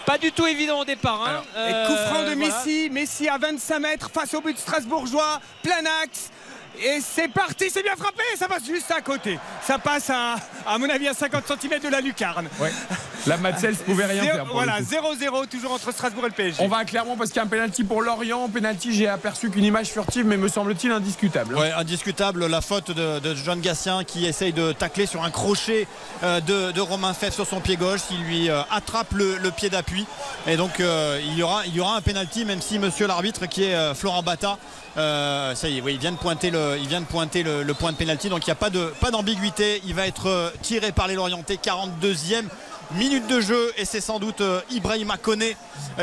Pas 0.07 0.17
du 0.17 0.33
tout 0.33 0.47
évident 0.47 0.81
au 0.81 0.85
départ. 0.87 1.23
hein. 1.29 1.43
Et 1.69 1.87
coup 1.87 1.97
franc 2.07 2.23
de 2.23 2.29
Euh, 2.29 2.35
voilà. 2.35 2.63
Messi, 2.65 2.89
Messi 2.91 3.29
à 3.29 3.37
25 3.37 3.79
mètres 3.79 4.11
face 4.11 4.33
au 4.33 4.41
but 4.41 4.57
strasbourgeois, 4.59 5.41
plein 5.63 5.85
axe. 6.03 6.31
Et 6.83 6.99
c'est 7.01 7.29
parti, 7.29 7.71
c'est 7.71 7.83
bien 7.83 7.97
frappé, 7.97 8.23
ça 8.39 8.49
passe 8.49 8.65
juste 8.67 8.91
à 8.91 9.01
côté. 9.01 9.39
Ça 9.67 9.79
passe 9.79 10.11
à, 10.11 10.37
à 10.67 10.79
mon 10.79 10.89
avis 10.91 11.09
à 11.09 11.15
50 11.15 11.45
cm 11.61 11.81
de 11.81 11.89
la 11.89 12.01
lucarne. 12.01 12.49
Ouais. 12.61 12.73
La 13.27 13.37
Matzels 13.39 13.77
pouvait 13.77 14.05
rien 14.07 14.23
Zéro- 14.23 14.35
faire. 14.37 14.45
pour 14.45 14.55
Voilà, 14.55 14.79
le 14.79 14.85
coup. 14.85 14.91
0-0 15.43 15.47
toujours 15.49 15.73
entre 15.73 15.91
Strasbourg 15.93 16.25
et 16.27 16.29
le 16.29 16.35
PSG. 16.35 16.63
On 16.63 16.69
va 16.69 16.79
à 16.79 16.85
Clermont 16.85 17.17
parce 17.17 17.31
qu'il 17.31 17.37
y 17.37 17.41
a 17.41 17.45
un 17.45 17.49
penalty 17.49 17.83
pour 17.83 18.03
Lorient. 18.03 18.49
Penalty, 18.49 18.93
j'ai 18.95 19.09
aperçu 19.09 19.51
qu'une 19.51 19.65
image 19.65 19.89
furtive, 19.89 20.27
mais 20.27 20.37
me 20.37 20.49
semble-t-il 20.49 20.93
indiscutable. 20.93 21.57
Ouais, 21.57 21.73
indiscutable 21.73 22.47
la 22.47 22.61
faute 22.61 22.91
de, 22.93 23.19
de 23.19 23.35
John 23.35 23.61
Gatien 23.61 24.05
qui 24.05 24.27
essaye 24.27 24.53
de 24.53 24.73
tacler 24.73 25.07
sur 25.07 25.25
un 25.25 25.31
crochet 25.31 25.89
euh, 26.23 26.41
de, 26.41 26.73
de 26.73 26.81
Romain 26.81 27.15
Fèvre 27.15 27.35
sur 27.35 27.47
son 27.47 27.61
pied 27.61 27.77
gauche. 27.77 28.01
Il 28.13 28.23
lui 28.25 28.49
euh, 28.51 28.61
attrape 28.71 29.13
le, 29.15 29.39
le 29.39 29.51
pied 29.51 29.71
d'appui. 29.71 30.07
Et 30.47 30.57
donc 30.57 30.79
euh, 30.81 31.21
il, 31.25 31.37
y 31.37 31.43
aura, 31.43 31.67
il 31.67 31.75
y 31.75 31.81
aura 31.81 31.97
un 31.97 32.01
penalty, 32.03 32.45
même 32.45 32.61
si 32.61 32.79
monsieur 32.79 33.07
l'arbitre 33.07 33.47
qui 33.47 33.65
est 33.65 33.95
Florent 33.95 34.23
Bata, 34.23 34.59
euh, 34.97 35.55
ça 35.55 35.69
y 35.69 35.79
est, 35.79 35.83
il 35.87 35.99
vient 35.99 36.13
de 36.13 36.17
pointer 36.17 36.51
le, 36.51 37.73
point 37.75 37.93
de 37.93 37.97
penalty. 37.97 38.29
Donc 38.29 38.47
il 38.47 38.51
n'y 38.51 38.53
a 38.53 38.57
pas 38.57 38.71
de 38.71 38.93
pas 39.01 39.11
d'ambiguïté. 39.11 39.83
Il 39.87 39.95
va 39.95 40.07
être 40.07 40.29
euh, 40.29 40.51
tiré 40.63 40.93
par 40.93 41.07
les 41.07 41.15
Lorientais, 41.15 41.57
42e. 41.57 42.45
Minute 42.95 43.27
de 43.27 43.41
jeu 43.41 43.73
et 43.77 43.85
c'est 43.85 44.01
sans 44.01 44.21
doute 44.21 44.41
euh, 44.41 44.61
Ibrahima 44.71 45.17
Koné 45.17 45.57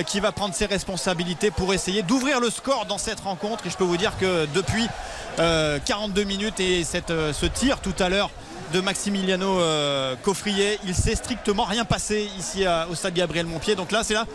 qui 0.05 0.19
va 0.19 0.33
prendre 0.33 0.53
ses 0.53 0.65
responsabilités 0.65 1.49
pour 1.49 1.73
essayer 1.73 2.01
d'ouvrir 2.01 2.41
le 2.41 2.49
score 2.49 2.85
dans 2.87 2.97
cette 2.97 3.21
rencontre 3.21 3.65
et 3.65 3.69
je 3.69 3.77
peux 3.77 3.85
vous 3.85 3.95
dire 3.95 4.17
que 4.19 4.45
depuis 4.53 4.89
euh, 5.39 5.79
42 5.85 6.25
minutes 6.25 6.59
et 6.59 6.83
ce 6.83 7.45
tir 7.45 7.79
tout 7.79 7.93
à 7.99 8.09
l'heure 8.09 8.31
de 8.73 8.81
Maximiliano 8.81 9.61
Coffrier 10.23 10.77
il 10.85 10.93
s'est 10.93 11.15
strictement 11.15 11.63
rien 11.63 11.85
passé 11.85 12.29
ici 12.37 12.65
au 12.91 12.95
stade 12.95 13.13
Gabriel 13.13 13.45
Montpied 13.45 13.75
donc 13.75 13.93
là 13.93 14.03
c'est 14.03 14.13
là 14.13 14.25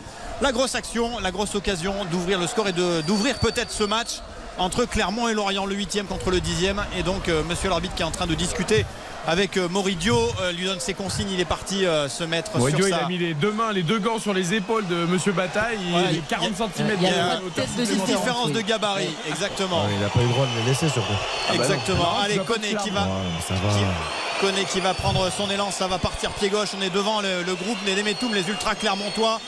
la 0.41 0.51
grosse 0.51 0.75
action 0.75 1.19
la 1.19 1.31
grosse 1.31 1.55
occasion 1.55 2.07
d'ouvrir 2.11 2.39
le 2.39 2.47
score 2.47 2.69
et 2.69 2.73
d'ouvrir 2.73 3.41
peut-être 3.41 3.73
ce 3.73 3.85
match 3.85 4.21
entre 4.59 4.85
Clermont 4.85 5.29
et 5.29 5.35
Lorient 5.35 5.67
le 5.67 5.75
8 5.75 6.03
contre 6.09 6.31
le 6.31 6.41
10 6.41 6.67
et 6.99 7.03
donc 7.03 7.29
euh, 7.29 7.43
monsieur 7.45 7.69
l'arbitre 7.69 7.95
qui 7.95 8.03
est 8.03 8.07
en 8.07 8.11
train 8.11 8.27
de 8.27 8.35
discuter 8.35 8.85
avec 9.29 9.59
euh, 9.59 9.69
Moridio 9.69 10.17
euh, 10.41 10.53
lui 10.53 10.65
donne 10.65 10.81
ses 10.81 10.95
consignes 10.95 11.31
il 11.31 11.39
est 11.39 11.45
parti 11.45 11.85
euh, 11.85 12.09
se 12.09 12.25
mettre 12.25 12.57
Mourinho, 12.57 12.79
sur 12.79 12.89
il 12.89 12.95
sa 12.95 13.05
a 13.05 13.09
mis 13.09 13.19
les 13.19 13.35
deux 13.35 13.53
mains, 13.53 13.73
les 13.73 13.83
deux 13.83 13.99
gants 13.99 14.19
sur 14.19 14.33
les 14.33 14.55
épaules 14.55 14.87
de 14.87 15.05
Monsieur 15.05 15.33
Bataille. 15.33 15.79
Il 15.87 15.95
Ouais, 15.95 16.15
est 16.15 16.29
40 16.29 16.57
cm 16.57 16.97
il 16.99 17.03
y 17.03 17.07
a 17.09 17.37
de 17.37 17.93
une 17.93 18.05
différence 18.05 18.51
de 18.53 18.61
gabarit 18.63 19.11
exactement 19.29 19.85
il 19.93 20.01
n'a 20.01 20.09
pas 20.09 20.21
eu 20.21 20.27
le 20.27 20.29
droit 20.31 20.47
de 20.47 20.61
les 20.61 20.69
laisser 20.69 20.89
surtout. 20.89 21.13
Ah 21.49 21.53
bah. 21.53 21.63
Exactement. 21.63 21.99
Non, 21.99 22.17
tu 22.21 22.25
Allez, 22.25 22.39
Koné 22.39 22.69
qui 22.83 22.91
va. 22.91 23.07
ça. 23.47 23.55
Koné 24.41 24.65
qui 24.65 24.81
va 24.81 24.95
prendre 24.95 25.31
son 25.37 25.51
élan, 25.51 25.71
ça 25.71 25.89
va 25.89 25.99
partir 25.99 26.31
pied 26.31 26.49
gauche. 26.49 26.69
On 26.79 26.83
est 26.83 26.91
devant 26.91 27.21
le, 27.21 27.43
le 27.43 27.55
groupe 27.55 27.79
des 27.85 28.03
Metoum, 28.03 28.35
les 28.35 28.49
ultra 28.49 28.75
clermontois. 28.75 29.41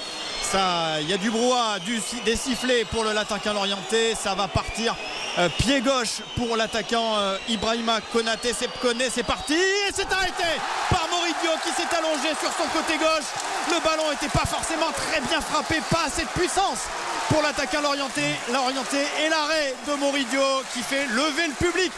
Ça, 0.43 1.01
il 1.01 1.09
y 1.09 1.12
a 1.12 1.16
du 1.16 1.31
brouhaha, 1.31 1.78
du, 1.78 2.01
des 2.24 2.35
sifflets 2.35 2.85
pour 2.90 3.05
le 3.05 3.12
l'attaquant 3.12 3.52
l'orienté. 3.52 4.15
Ça 4.16 4.35
va 4.35 4.48
partir 4.48 4.97
euh, 5.39 5.48
pied 5.59 5.81
gauche 5.81 6.23
pour 6.36 6.57
l'attaquant 6.57 7.19
euh, 7.19 7.36
Ibrahima 7.48 8.01
Konaté. 8.12 8.52
C'est 8.59 8.69
Koné, 8.81 9.11
c'est 9.11 9.23
parti 9.23 9.55
et 9.70 9.92
c'est 9.94 10.10
arrêté 10.12 10.51
par 10.90 11.06
Moridio 11.10 11.51
qui 11.64 11.70
s'est 11.70 11.90
allongé 11.97 12.34
sur 12.38 12.51
son 12.52 12.68
côté 12.72 12.98
gauche. 12.98 13.28
Le 13.68 13.78
ballon 13.82 14.10
n'était 14.10 14.32
pas 14.32 14.47
forcément 14.47 14.90
très 14.92 15.20
bien 15.20 15.40
frappé, 15.40 15.76
pas 15.90 16.06
assez 16.06 16.22
de 16.22 16.32
puissance 16.34 16.88
pour 17.28 17.42
l'attaquant 17.42 17.82
l'orienté. 17.82 18.22
L'orienté 18.52 18.98
et 19.24 19.28
l'arrêt 19.28 19.74
de 19.88 19.94
Moridio 19.98 20.42
qui 20.72 20.82
fait 20.82 21.06
lever 21.06 21.48
le 21.48 21.55
public 21.55 21.92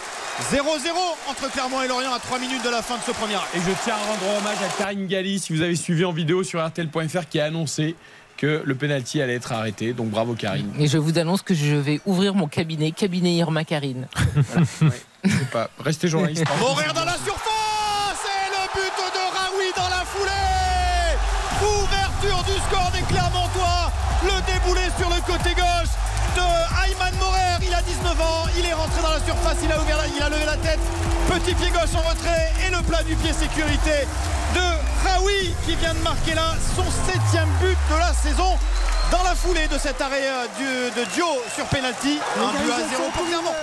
0-0 0.53 0.59
entre 1.28 1.51
Clermont 1.51 1.82
et 1.82 1.89
Lorient 1.89 2.12
à 2.12 2.19
3 2.19 2.39
minutes 2.39 2.65
de 2.65 2.70
la 2.70 2.82
fin 2.82 2.97
de 2.97 3.03
ce 3.03 3.12
premier 3.12 3.35
acte. 3.35 3.55
Et 3.55 3.61
je 3.61 3.73
tiens 3.85 3.94
à 3.94 4.05
rendre 4.07 4.39
hommage 4.39 4.59
à 4.62 4.82
Karine 4.82 5.07
Galli, 5.07 5.39
si 5.39 5.53
vous 5.53 5.62
avez 5.62 5.77
suivi 5.77 6.05
en 6.05 6.12
vidéo 6.12 6.43
sur 6.43 6.65
RTL.fr, 6.65 7.28
qui 7.28 7.40
a 7.40 7.44
annoncé 7.47 7.97
que 8.36 8.62
le 8.65 8.74
penalty 8.74 9.20
allait 9.20 9.35
être 9.35 9.53
arrêté. 9.53 9.93
Donc 9.93 10.09
bravo 10.11 10.35
Karine. 10.35 10.73
Et 10.78 10.89
je 10.89 10.99
vous 10.99 11.19
annonce 11.19 11.43
que 11.43 11.55
je 11.55 11.77
vais 11.77 12.01
ouvrir 12.07 12.35
mon 12.35 12.49
cabinet, 12.49 12.90
cabinet 12.90 13.35
Irma 13.35 13.65
Karine. 13.65 14.09
C'est 15.24 15.51
pas. 15.51 15.70
Restez 15.78 16.09
journaliste. 16.09 16.44
Horaire 16.61 16.94
dans 16.94 17.05
la 17.05 17.12
surface 17.12 17.52
du 22.53 22.61
score 22.69 22.91
des 22.93 23.03
Clermontois. 23.03 23.91
Le 24.24 24.37
déboulé 24.45 24.83
sur 24.99 25.09
le 25.09 25.20
côté 25.24 25.55
gauche 25.55 25.93
de 26.37 26.45
Ayman 26.85 27.15
Morer. 27.19 27.59
Il 27.62 27.74
a 27.74 27.83
19 27.83 28.20
ans. 28.20 28.45
Il 28.59 28.66
est 28.66 28.74
rentré 28.74 29.01
dans 29.03 29.11
la 29.11 29.24
surface. 29.24 29.59
Il 29.62 29.73
a 29.73 29.81
ouvert 29.81 29.97
la, 29.97 30.07
il 30.07 30.23
a 30.23 30.29
levé 30.29 30.45
la 30.45 30.57
tête. 30.57 30.81
Petit 31.29 31.55
pied 31.55 31.70
gauche 31.70 31.95
en 31.97 32.09
retrait 32.09 32.53
et 32.66 32.70
le 32.70 32.83
plat 32.83 33.03
du 33.03 33.16
pied 33.16 33.33
sécurité 33.33 34.07
de 34.55 34.66
Raoui 35.09 35.55
qui 35.65 35.74
vient 35.77 35.95
de 35.95 36.03
marquer 36.05 36.35
là 36.35 36.55
son 36.77 36.85
septième 37.07 37.49
but 37.61 37.79
de 37.91 37.97
la 37.97 38.12
saison. 38.12 38.59
Dans 39.11 39.23
la 39.23 39.35
foulée 39.35 39.69
de 39.69 39.79
cet 39.79 40.01
arrêt 40.01 40.24
euh, 40.24 40.91
de 40.97 41.05
Dio 41.12 41.27
sur 41.55 41.66
penalty, 41.66 42.19
un 42.39 42.49
à 42.49 42.89
0 42.89 43.11
pour 43.12 43.27
Clermont. 43.27 43.55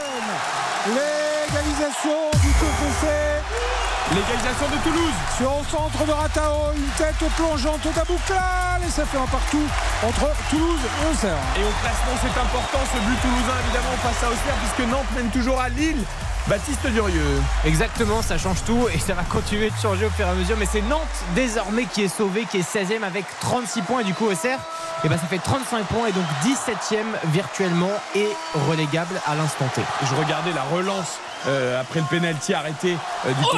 L'égalisation 0.88 2.30
du 2.42 2.50
TFC. 2.54 3.89
L'égalisation 4.12 4.66
de 4.74 4.82
Toulouse. 4.82 5.18
Sur 5.38 5.52
le 5.60 5.66
centre 5.70 6.04
de 6.04 6.12
Ratao, 6.12 6.74
une 6.76 6.90
tête 6.98 7.30
plongeante 7.38 7.86
d'Abouklal 7.94 8.82
et 8.84 8.90
ça 8.90 9.06
fait 9.06 9.20
un 9.20 9.28
partout 9.28 9.62
entre 10.04 10.32
Toulouse 10.50 10.80
et 10.82 11.12
Auxerre. 11.14 11.38
Et 11.56 11.64
au 11.64 11.74
classement, 11.80 12.18
c'est 12.20 12.40
important 12.42 12.80
ce 12.92 12.98
but 12.98 13.22
toulousain 13.22 13.60
évidemment 13.66 13.96
face 14.02 14.24
à 14.24 14.32
Auxerre 14.32 14.56
puisque 14.66 14.90
Nantes 14.90 15.12
mène 15.16 15.30
toujours 15.30 15.62
à 15.62 15.70
Lille. 15.70 16.04
Baptiste 16.48 16.88
Durieux. 16.88 17.40
Exactement, 17.66 18.24
ça 18.24 18.40
change 18.40 18.64
tout 18.66 18.88
et 18.92 18.98
ça 18.98 19.14
va 19.14 19.22
continuer 19.22 19.70
de 19.70 19.76
changer 19.80 20.08
au 20.08 20.10
fur 20.10 20.26
et 20.26 20.30
à 20.30 20.34
mesure. 20.34 20.58
Mais 20.58 20.66
c'est 20.66 20.82
Nantes 20.82 21.06
désormais 21.36 21.86
qui 21.86 22.02
est 22.02 22.08
sauvé, 22.08 22.48
qui 22.50 22.58
est 22.58 22.68
16e 22.68 23.04
avec 23.04 23.26
36 23.42 23.84
points. 23.84 24.00
Et 24.00 24.06
du 24.06 24.16
coup, 24.16 24.26
Auxerre, 24.26 24.58
eh 25.04 25.10
ben, 25.10 25.20
ça 25.20 25.28
fait 25.28 25.38
35 25.38 25.86
points 25.86 26.08
et 26.08 26.14
donc 26.14 26.26
17e 26.44 27.06
virtuellement 27.26 27.94
et 28.16 28.28
relégable 28.68 29.22
à 29.28 29.36
l'instant 29.36 29.68
T. 29.76 29.82
Je 30.10 30.16
regardais 30.16 30.54
la 30.54 30.64
relance 30.64 31.20
euh, 31.48 31.80
après 31.80 32.00
le 32.00 32.08
penalty 32.08 32.56
arrêté 32.56 32.98
euh, 33.28 33.34
du 33.34 33.44
Oh 33.54 33.58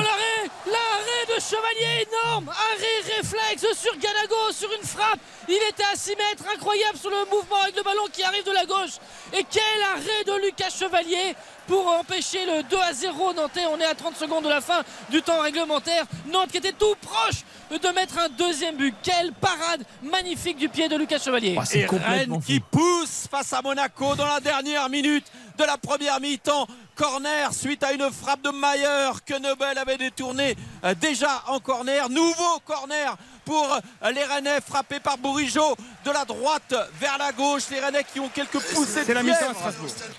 Chevalier 1.49 2.07
énorme 2.07 2.49
Arrêt 2.49 3.15
réflexe 3.17 3.65
sur 3.79 3.93
Ganago 3.97 4.51
sur 4.51 4.69
une 4.71 4.85
frappe. 4.85 5.19
Il 5.47 5.59
était 5.69 5.83
à 5.91 5.95
6 5.95 6.11
mètres, 6.11 6.43
incroyable 6.53 6.97
sur 6.97 7.09
le 7.09 7.25
mouvement 7.29 7.61
avec 7.63 7.75
le 7.75 7.83
ballon 7.83 8.03
qui 8.11 8.23
arrive 8.23 8.45
de 8.45 8.51
la 8.51 8.65
gauche. 8.65 8.97
Et 9.33 9.43
quel 9.49 9.81
arrêt 9.95 10.23
de 10.25 10.45
Lucas 10.45 10.69
Chevalier 10.69 11.35
pour 11.67 11.87
empêcher 11.87 12.45
le 12.45 12.63
2 12.63 12.77
à 12.77 12.93
0 12.93 13.33
Nantais. 13.33 13.65
On 13.65 13.79
est 13.79 13.85
à 13.85 13.95
30 13.95 14.15
secondes 14.17 14.43
de 14.43 14.49
la 14.49 14.61
fin 14.61 14.83
du 15.09 15.21
temps 15.21 15.39
réglementaire. 15.39 16.05
Nantes 16.27 16.51
qui 16.51 16.57
était 16.57 16.73
tout 16.73 16.95
proche 17.01 17.43
de 17.71 17.87
mettre 17.89 18.19
un 18.19 18.29
deuxième 18.29 18.75
but. 18.75 18.93
Quelle 19.01 19.31
parade 19.33 19.83
magnifique 20.03 20.57
du 20.57 20.69
pied 20.69 20.89
de 20.89 20.95
Lucas 20.95 21.19
Chevalier. 21.19 21.57
Et 21.73 21.85
Rennes 21.85 22.41
qui 22.45 22.59
pousse 22.59 23.27
face 23.29 23.53
à 23.53 23.61
Monaco 23.61 24.15
dans 24.15 24.27
la 24.27 24.39
dernière 24.39 24.89
minute 24.89 25.25
de 25.57 25.63
la 25.63 25.77
première 25.77 26.19
mi-temps. 26.19 26.67
Corner 27.11 27.51
suite 27.51 27.81
à 27.83 27.93
une 27.93 28.11
frappe 28.11 28.43
de 28.43 28.51
Mayer 28.51 29.09
que 29.25 29.39
Nobel 29.39 29.75
avait 29.79 29.97
détourné 29.97 30.55
euh, 30.83 30.93
déjà 30.93 31.41
en 31.47 31.59
corner. 31.59 32.07
Nouveau 32.11 32.59
corner 32.63 33.17
pour 33.43 33.73
euh, 33.73 34.11
les 34.11 34.23
Rennais 34.23 34.61
frappés 34.61 34.99
par 34.99 35.17
Bourigeau 35.17 35.75
de 36.05 36.11
la 36.11 36.25
droite 36.25 36.75
vers 36.99 37.17
la 37.17 37.31
gauche. 37.31 37.63
Les 37.71 37.79
Rennais 37.79 38.03
qui 38.13 38.19
ont 38.19 38.29
quelques 38.29 38.59
poussées 38.59 39.03
de 39.03 39.13
la. 39.13 39.23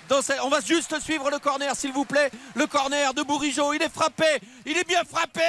Dans 0.09 0.21
cette- 0.21 0.39
On 0.43 0.49
va 0.49 0.59
juste 0.59 0.99
suivre 0.99 1.29
le 1.31 1.39
corner 1.39 1.73
s'il 1.73 1.93
vous 1.93 2.03
plaît. 2.03 2.29
Le 2.55 2.67
corner 2.67 3.13
de 3.13 3.21
Bourigeau. 3.23 3.71
Il 3.71 3.81
est 3.81 3.91
frappé. 3.93 4.25
Il 4.65 4.77
est 4.77 4.85
bien 4.87 5.03
frappé. 5.09 5.41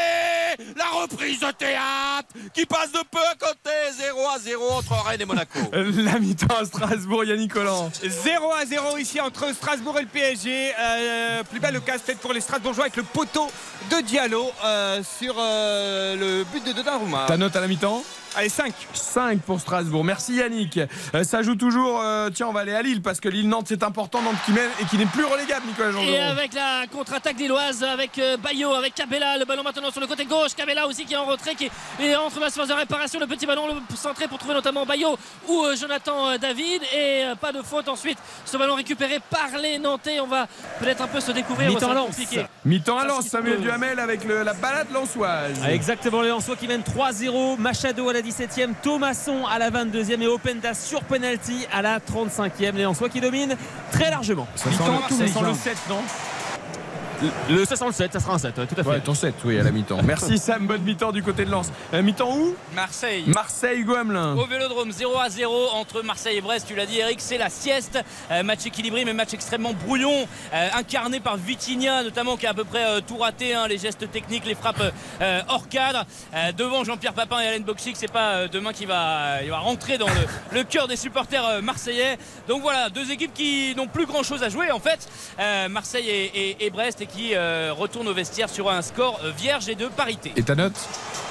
La 0.77 0.86
reprise 1.02 1.40
de 1.40 1.51
théâtre 1.51 2.28
qui 2.55 2.65
passe 2.65 2.93
de 2.93 3.01
peu 3.11 3.19
à 3.19 3.35
côté. 3.35 3.70
0 3.98 4.20
à 4.28 4.39
0 4.39 4.70
entre 4.70 4.93
Rennes 5.05 5.20
et 5.20 5.24
Monaco. 5.24 5.59
La 5.73 6.20
mi-temps 6.20 6.56
à 6.61 6.65
Strasbourg, 6.65 7.24
Yannick 7.24 7.52
Collant. 7.52 7.90
0 8.05 8.52
à 8.52 8.65
0 8.66 8.98
ici 8.98 9.20
entre 9.20 9.52
Strasbourg 9.52 9.98
et 9.98 10.02
le 10.02 10.09
PSG. 10.09 10.73
Euh, 10.78 11.24
plus 11.51 11.61
belle 11.61 11.81
casse-tête 11.81 12.19
pour 12.19 12.33
les 12.33 12.41
Strasbourgeois 12.41 12.85
avec 12.85 12.97
le 12.97 13.03
poteau 13.03 13.47
de 13.90 14.01
Diallo 14.02 14.51
euh, 14.65 15.02
sur 15.19 15.35
euh, 15.39 16.16
le 16.16 16.44
but 16.44 16.65
de 16.66 16.73
Donnarumma. 16.73 17.24
Ta 17.27 17.36
note 17.36 17.55
à 17.56 17.61
la 17.61 17.69
mi-temps 17.69 18.02
Allez, 18.36 18.48
5. 18.48 18.74
5 18.93 19.43
pour 19.43 19.61
Strasbourg. 19.61 20.02
Merci 20.02 20.35
Yannick. 20.35 20.81
Euh, 21.15 21.23
ça 21.23 21.43
joue 21.43 21.55
toujours. 21.55 22.01
euh, 22.02 22.31
tiens, 22.35 22.48
on 22.48 22.52
va 22.52 22.61
aller 22.61 22.74
à 22.74 22.82
Lille 22.82 23.01
parce 23.01 23.20
que 23.20 23.28
Lille-Nantes 23.28 23.66
c'est 23.69 23.85
important. 23.85 24.23
Nantes 24.23 24.35
qui 24.44 24.51
mène 24.51 24.70
et 24.81 24.85
qui 24.86 24.98
n'est 24.98 25.06
plus 25.06 25.24
relégable, 25.24 25.65
Nicolas 25.69 25.90
Et 25.90 25.93
Jean 25.93 26.31
avec 26.31 26.52
la 26.52 26.86
contre-attaque 26.90 27.39
lilloise, 27.39 27.85
avec 27.85 28.19
euh, 28.19 28.36
Bayo, 28.36 28.74
avec 28.74 28.93
Cabella, 28.97 29.39
le 29.39 29.44
ballon 29.44 29.62
maintenant 29.62 29.93
sur 29.93 30.01
le 30.01 30.09
côté 30.09 30.24
gauche. 30.24 30.52
Cabella 30.56 30.89
aussi 30.89 31.05
qui 31.05 31.15
est 31.15 31.16
en 31.16 31.27
retrait, 31.27 31.55
qui 31.55 31.70
est 32.01 32.16
entre 32.16 32.40
la 32.40 32.51
phase 32.51 32.66
de 32.66 32.74
réparation. 32.74 33.20
Le 33.20 33.28
petit 33.28 33.47
ballon 33.47 33.69
le 33.69 33.97
centré 33.97 34.27
pour 34.27 34.39
trouver 34.39 34.55
notamment 34.55 34.85
Bayo 34.85 35.16
ou 35.47 35.62
euh, 35.62 35.77
Jonathan 35.77 36.31
euh, 36.31 36.36
David. 36.36 36.82
Et 36.93 37.27
euh, 37.27 37.35
pas 37.36 37.52
de 37.52 37.62
faute 37.62 37.89
ensuite. 37.89 38.19
Ce 38.44 38.56
ballon 38.56 38.74
récupéré 38.74 39.20
par 39.31 39.56
les 39.62 39.78
Nantais. 39.78 40.19
On 40.19 40.27
va 40.27 40.48
peut-être 40.81 41.02
un 41.02 41.06
peu 41.06 41.20
se 41.20 41.31
découvrir. 41.31 41.69
Mi-temps 41.69 41.86
être 41.86 41.94
Lens. 41.94 42.06
compliqué. 42.06 42.47
Mi-temps 42.65 42.98
à 42.98 43.05
Lens, 43.05 43.28
Samuel 43.28 43.61
Avec 43.83 44.25
le- 44.25 44.45
la 44.45 44.53
balade 44.55 44.87
lançoise. 44.93 45.59
Ah, 45.65 45.73
Exactement, 45.73 46.23
les 46.23 46.29
Lensois 46.29 46.55
qui 46.55 46.69
mènent 46.69 46.83
3-0, 46.85 47.57
Machado 47.57 48.09
à 48.09 48.13
la 48.13 48.23
17e, 48.23 48.73
Thomasson 48.83 49.47
à 49.47 49.59
la 49.59 49.71
22e 49.71 50.23
et 50.23 50.29
Openda 50.29 50.75
sur 50.75 51.03
penalty 51.03 51.67
à 51.73 51.83
la 51.83 51.99
35e. 51.99 52.77
Les 52.77 52.85
Lensois 52.85 53.09
qui 53.09 53.21
dominent 53.21 53.57
très 53.91 54.11
largement. 54.11 54.47
Ça 54.55 54.71
sent 54.71 54.79
le- 55.11 55.17
ça 55.17 55.27
sent 55.33 55.41
le 55.45 55.55
7, 55.55 55.77
non? 55.89 56.03
Le 57.49 57.65
67, 57.65 58.12
ça 58.12 58.20
sera 58.20 58.35
un 58.35 58.39
7, 58.39 58.59
ouais, 58.59 58.66
tout 58.66 58.74
à 58.78 58.82
fait. 58.82 58.89
Ouais, 58.91 59.01
ton 59.01 59.15
7, 59.15 59.35
oui, 59.45 59.59
à 59.59 59.62
la 59.62 59.70
mi-temps. 59.70 60.01
Merci 60.05 60.39
Sam, 60.39 60.66
bonne 60.66 60.82
mi-temps 60.82 61.12
du 61.12 61.23
côté 61.23 61.45
de 61.45 61.51
Lens. 61.51 61.70
Euh, 61.93 62.03
mi-temps 62.03 62.36
où? 62.36 62.55
Marseille. 62.74 63.24
Marseille, 63.27 63.81
Hugo 63.81 63.95
Hamelin. 63.95 64.36
Au 64.36 64.47
Vélodrome 64.47 64.91
0 64.91 65.19
à 65.19 65.31
0 65.31 65.69
entre 65.74 66.03
Marseille 66.03 66.36
et 66.39 66.41
Brest, 66.41 66.66
tu 66.69 66.74
l'as 66.74 66.86
dit 66.86 66.99
Eric, 66.99 67.20
c'est 67.20 67.39
la 67.39 67.49
sieste. 67.51 67.99
Euh, 68.31 68.43
match 68.43 68.66
équilibré 68.66 69.05
mais 69.05 69.12
match 69.12 69.32
extrêmement 69.35 69.73
brouillon, 69.73 70.27
euh, 70.53 70.69
incarné 70.74 71.20
par 71.20 71.36
Vitinha 71.36 72.03
notamment 72.03 72.36
qui 72.36 72.47
a 72.47 72.51
à 72.51 72.55
peu 72.55 72.65
près 72.65 72.85
euh, 72.85 73.01
tout 73.07 73.16
raté, 73.19 73.55
hein, 73.55 73.69
les 73.69 73.78
gestes 73.78 74.11
techniques, 74.11 74.45
les 74.47 74.55
frappes 74.55 74.82
euh, 75.20 75.41
hors 75.49 75.69
cadre. 75.69 76.05
Euh, 76.35 76.53
devant 76.53 76.85
Jean-Pierre 76.85 77.15
Papin 77.15 77.41
et 77.41 77.47
Alain 77.49 77.61
Boxic, 77.61 77.97
c'est 77.97 78.11
pas 78.12 78.35
euh, 78.35 78.49
demain 78.49 78.73
qui 78.73 78.86
va, 78.86 79.43
il 79.43 79.51
va 79.51 79.59
rentrer 79.59 79.99
dans 79.99 80.09
le, 80.09 80.57
le 80.59 80.65
cœur 80.65 80.89
des 80.89 80.97
supporters 80.97 81.47
euh, 81.47 81.61
marseillais. 81.62 82.19
Donc 82.49 82.62
voilà, 82.62 82.91
deux 82.91 83.11
équipes 83.11 83.35
qui 83.35 83.74
n'ont 83.77 83.86
plus 83.86 84.07
grand 84.07 84.23
chose 84.23 84.43
à 84.43 84.49
jouer 84.49 84.70
en 84.70 84.81
fait, 84.81 85.09
Euh, 85.39 85.69
Marseille 85.69 86.09
et, 86.09 86.24
et- 86.51 86.66
et 86.66 86.70
Brest 86.70 87.01
et 87.05 87.06
qui 87.06 87.35
euh, 87.35 87.72
retournent 87.76 88.09
au 88.09 88.14
vestiaire 88.14 88.48
sur 88.48 88.70
un 88.70 88.81
score 88.82 89.20
euh, 89.24 89.31
vierge 89.36 89.68
et 89.68 89.74
de 89.74 89.86
parité. 89.89 90.32
Et 90.36 90.43
ta 90.43 90.55
note 90.55 90.72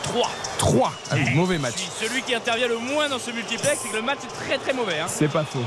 3. 0.04 0.30
3. 0.60 0.94
Ah 1.12 1.16
oui, 1.16 1.30
mauvais 1.34 1.58
match. 1.58 1.76
Celui 2.00 2.22
qui 2.22 2.36
intervient 2.36 2.68
le 2.68 2.78
moins 2.78 3.10
dans 3.10 3.18
ce 3.20 3.32
multiplex, 3.32 3.80
c'est 3.82 3.90
que 3.90 3.96
le 3.96 4.02
match 4.02 4.20
est 4.24 4.46
très 4.46 4.58
très 4.58 4.74
mauvais. 4.74 5.00
hein. 5.00 5.06
C'est 5.08 5.28
pas 5.28 5.44
faux. 5.44 5.60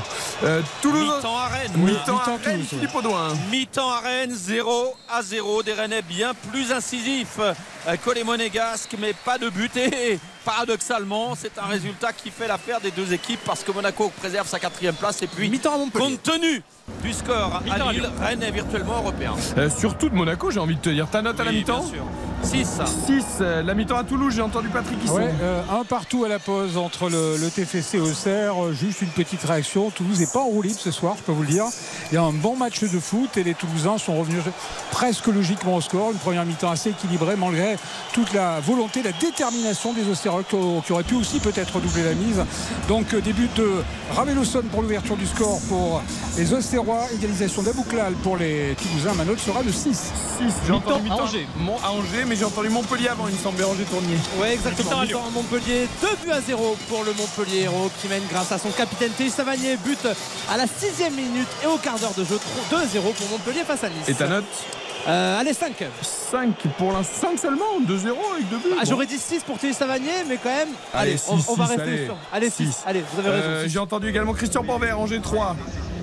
Euh, 0.43 0.61
Toulouse. 0.81 1.13
Mi-temps 1.17 1.37
à 1.37 1.47
Rennes. 1.47 1.71
Mi-temps 1.75 2.17
à 2.17 2.23
Rennes, 2.23 2.39
Toulouse. 2.43 2.67
Philippe 2.69 2.95
Audouin. 2.95 3.33
Mi-temps 3.51 3.91
à 3.91 3.99
Rennes, 3.99 4.31
0 4.33 4.95
à 5.09 5.21
0. 5.21 5.63
Des 5.63 5.73
Rennais 5.73 6.01
bien 6.03 6.33
plus 6.51 6.71
incisifs 6.71 7.39
euh, 7.87 7.95
que 7.95 8.09
les 8.11 8.23
Monégasques, 8.23 8.95
mais 8.99 9.13
pas 9.13 9.37
de 9.37 9.49
but. 9.49 9.75
Et 9.77 10.19
paradoxalement, 10.45 11.35
c'est 11.35 11.57
un 11.57 11.65
résultat 11.65 12.13
qui 12.13 12.31
fait 12.31 12.47
l'affaire 12.47 12.79
des 12.81 12.91
deux 12.91 13.13
équipes 13.13 13.39
parce 13.45 13.63
que 13.63 13.71
Monaco 13.71 14.11
préserve 14.17 14.47
sa 14.47 14.59
quatrième 14.59 14.95
place. 14.95 15.21
Et 15.21 15.27
puis, 15.27 15.49
compte 15.93 16.23
tenu 16.23 16.63
du 17.03 17.11
score 17.13 17.61
à 17.69 17.73
à 17.73 17.91
Lille, 17.91 18.01
Lyon. 18.01 18.11
Rennes 18.21 18.43
est 18.43 18.51
virtuellement 18.51 18.97
européen. 18.97 19.33
Euh, 19.57 19.69
surtout 19.69 20.09
de 20.09 20.15
Monaco, 20.15 20.51
j'ai 20.51 20.59
envie 20.59 20.75
de 20.75 20.81
te 20.81 20.89
dire. 20.89 21.09
Ta 21.09 21.21
note 21.21 21.39
à 21.39 21.43
la 21.43 21.51
mi-temps 21.51 21.83
bien 21.83 21.93
sûr. 21.93 22.05
6. 22.43 22.79
6. 23.07 23.39
La 23.39 23.73
mi-temps 23.73 23.97
à 23.97 24.03
Toulouse, 24.03 24.33
j'ai 24.35 24.41
entendu 24.41 24.69
Patrick. 24.69 24.97
Ouais, 25.11 25.33
euh, 25.41 25.61
un 25.69 25.83
partout 25.83 26.23
à 26.23 26.29
la 26.29 26.39
pause 26.39 26.77
entre 26.77 27.09
le, 27.09 27.35
le 27.37 27.49
TFC 27.49 27.97
et 27.97 27.99
Auxerre. 27.99 28.63
Euh, 28.63 28.73
Juste 28.73 29.01
une 29.01 29.09
petite 29.09 29.43
réaction. 29.43 29.89
Toulouse 29.89 30.19
n'est 30.19 30.27
pas 30.27 30.39
en 30.39 30.45
roue 30.45 30.61
libre 30.61 30.79
ce 30.79 30.91
soir, 30.91 31.15
je 31.17 31.23
peux 31.23 31.31
vous 31.31 31.41
le 31.41 31.47
dire. 31.49 31.65
Il 32.11 32.15
y 32.15 32.17
a 32.17 32.21
un 32.21 32.31
bon 32.31 32.55
match 32.55 32.81
de 32.81 32.99
foot 32.99 33.35
et 33.37 33.43
les 33.43 33.53
Toulousains 33.53 33.97
sont 33.97 34.15
revenus 34.17 34.43
presque 34.91 35.27
logiquement 35.27 35.75
au 35.75 35.81
score. 35.81 36.11
Une 36.11 36.19
première 36.19 36.45
mi-temps 36.45 36.71
assez 36.71 36.91
équilibrée 36.91 37.35
malgré 37.35 37.76
toute 38.13 38.33
la 38.33 38.59
volonté, 38.59 39.01
la 39.03 39.11
détermination 39.11 39.93
des 39.93 40.07
Auxerrois 40.09 40.43
qui, 40.43 40.55
qui 40.85 40.91
auraient 40.91 41.03
pu 41.03 41.15
aussi 41.15 41.39
peut-être 41.39 41.79
doubler 41.79 42.03
la 42.03 42.13
mise. 42.13 42.43
Donc 42.87 43.13
euh, 43.13 43.21
début 43.21 43.49
de 43.55 43.83
Rameloson 44.15 44.63
pour 44.71 44.81
l'ouverture 44.81 45.17
du 45.17 45.25
score 45.27 45.59
pour 45.69 46.01
les 46.37 46.53
Auxerrois. 46.53 47.01
Égalisation 47.13 47.61
d'Abouklal 47.61 48.13
pour 48.23 48.37
les 48.37 48.75
Toulousains. 48.81 49.13
Ma 49.13 49.25
note 49.25 49.39
sera 49.39 49.63
de 49.63 49.71
6. 49.71 49.87
6. 49.87 50.11
J'ai 50.65 50.71
entendu 50.73 51.03
mi-temps 51.03 51.25
Mon- 51.59 51.77
à 51.83 51.91
Angers, 51.91 52.25
mais 52.27 52.35
j'ai 52.35 52.45
entendu 52.45 52.69
Montpellier 52.69 53.09
avant, 53.09 53.27
il 53.27 53.33
me 53.35 53.39
semble, 53.39 53.63
Angers 53.63 53.83
Tournier. 53.89 54.17
Ouais, 54.39 54.53
exactement. 54.53 55.01
Mi-temps 55.01 55.25
à 55.27 55.31
Montpellier, 55.31 55.87
2 56.01 56.07
buts 56.23 56.31
à 56.31 56.41
0 56.41 56.77
pour 56.89 57.03
le 57.03 57.13
Montpellier 57.13 57.61
Héros 57.63 57.89
qui 58.01 58.07
mène 58.07 58.23
grâce 58.31 58.51
à 58.51 58.57
son 58.57 58.69
capitaine 58.69 59.11
Théo 59.17 59.29
Savanier. 59.29 59.77
But 59.83 59.99
à 60.51 60.57
la 60.57 60.65
sixième 60.67 61.13
minute 61.15 61.47
et 61.63 61.67
au 61.67 61.77
quart 61.77 61.97
d'heure 61.99 62.13
de 62.17 62.23
jeu. 62.23 62.39
2-0 62.71 63.13
pour 63.13 63.27
Montpellier 63.31 63.63
face 63.65 63.83
à 63.83 63.89
Nice. 63.89 64.07
Et 64.07 64.13
ta 64.13 64.27
note 64.27 64.45
Euh, 65.07 65.39
Allez, 65.39 65.53
5. 65.53 65.73
5 66.01 66.53
pour 66.77 66.91
l'instant. 66.91 67.29
5 67.29 67.39
seulement 67.39 67.79
2-0 67.87 67.93
avec 68.35 68.49
2 68.49 68.57
buts. 68.57 68.63
Ah, 68.73 68.83
Bon. 68.83 68.89
J'aurais 68.89 69.05
dit 69.05 69.17
6 69.17 69.41
pour 69.43 69.57
Théo 69.57 69.71
Savanier, 69.73 70.09
mais 70.27 70.37
quand 70.41 70.49
même. 70.49 70.67
Allez, 70.93 71.11
Allez, 71.11 71.21
on, 71.29 71.37
six, 71.37 71.45
on 71.49 71.53
va 71.55 71.65
rester 71.65 71.81
allez. 71.81 72.05
sur. 72.05 72.17
Allez, 72.33 72.49
6. 72.49 72.65
Six. 72.67 72.83
Allez, 72.85 73.03
vous 73.13 73.19
avez 73.19 73.29
raison. 73.29 73.47
Euh. 73.47 73.65
J'ai 73.67 73.79
entendu 73.79 74.09
également 74.09 74.33
Christian 74.33 74.63
Panvert, 74.63 74.99
Angers 74.99 75.21
3. 75.21 75.55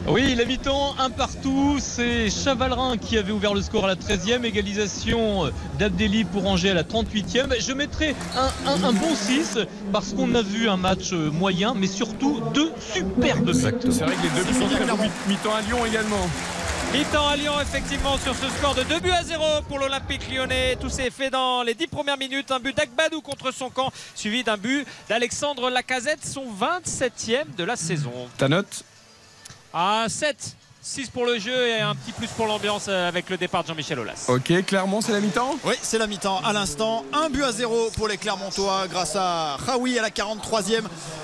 Oui, 0.06 0.35
la 0.35 0.44
mi-temps, 0.44 0.94
un 0.98 1.09
partout. 1.10 1.76
C'est 1.81 2.28
Chavalrin 2.31 2.97
qui 2.98 3.16
avait 3.18 3.32
ouvert 3.32 3.55
le 3.55 3.62
score 3.62 3.85
à 3.85 3.89
la 3.89 3.94
13e. 3.97 4.44
Égalisation 4.44 5.51
d'Abdelli 5.78 6.24
pour 6.24 6.47
Angers 6.47 6.70
à 6.70 6.74
la 6.74 6.82
38e. 6.85 7.55
Je 7.59 7.72
mettrai 7.72 8.14
un, 8.36 8.70
un- 8.70 8.85
un 8.85 8.93
bon 8.93 9.14
6 9.14 9.59
parce 9.93 10.12
qu'on 10.12 10.35
a 10.35 10.43
vu 10.43 10.68
un 10.68 10.76
match 10.76 11.12
moyen, 11.12 11.74
mais 11.74 11.86
surtout 11.86 12.40
deux 12.55 12.70
superbes 12.78 13.51
buts. 13.51 13.55
C'est 13.55 13.70
vrai 14.05 14.14
que 14.14 14.22
les 14.22 14.28
deux 14.31 14.44
buts 14.51 14.59
sont 14.60 14.68
très. 14.68 15.09
Mi-temps 15.28 15.55
à 15.55 15.60
Lyon 15.62 15.85
également. 15.86 16.26
Mi-temps 16.95 17.27
à 17.27 17.35
Lyon, 17.35 17.55
effectivement, 17.61 18.16
sur 18.19 18.37
ce 18.37 18.49
score 18.51 18.77
de 18.77 18.85
2 18.85 19.01
buts 19.01 19.11
à 19.11 19.25
0 19.25 19.62
pour 19.69 19.81
l'Olympique 19.81 20.33
lyonnais. 20.33 20.77
Tout 20.77 20.89
s'est 20.89 21.11
fait 21.11 21.29
dans 21.29 21.65
les 21.65 21.75
10 21.75 21.89
premières 21.89 22.16
minutes. 22.16 22.53
Un 22.53 22.61
but 22.61 22.77
d'Agbadou 22.77 23.21
contre 23.21 23.51
son 23.51 23.69
camp, 23.69 23.91
suivi 24.15 24.45
d'un 24.45 24.57
but 24.57 24.87
d'Alexandre 25.09 25.71
Lacazette, 25.71 26.25
son 26.25 26.45
27e 26.45 27.53
de 27.59 27.65
la 27.65 27.75
saison. 27.75 28.12
Ta 28.39 28.47
note? 28.47 28.85
À 29.73 30.07
7, 30.09 30.57
6 30.86 31.09
pour 31.09 31.24
le 31.24 31.39
jeu 31.39 31.69
et 31.69 31.81
un 31.81 31.94
petit 31.94 32.12
plus 32.12 32.27
pour 32.28 32.47
l'ambiance 32.47 32.86
euh, 32.89 33.09
avec 33.09 33.31
le 33.31 33.39
départ 33.39 33.62
de 33.62 33.69
Jean-Michel 33.69 33.98
Aulas. 33.98 34.27
Ok, 34.28 34.52
Clermont, 34.66 35.01
c'est 35.01 35.12
la 35.12 35.20
mi-temps? 35.20 35.55
Oui, 35.65 35.73
c'est 35.81 35.97
la 35.97 36.06
mi-temps 36.06 36.43
à 36.44 36.52
l'instant. 36.52 37.06
Un 37.15 37.31
but 37.31 37.43
à 37.43 37.52
zéro 37.52 37.89
pour 37.97 38.06
les 38.06 38.19
Clermontois 38.19 38.86
grâce 38.89 39.16
à 39.16 39.56
Raoui 39.56 39.98
à 39.98 40.02
la 40.02 40.11
43e. 40.11 40.82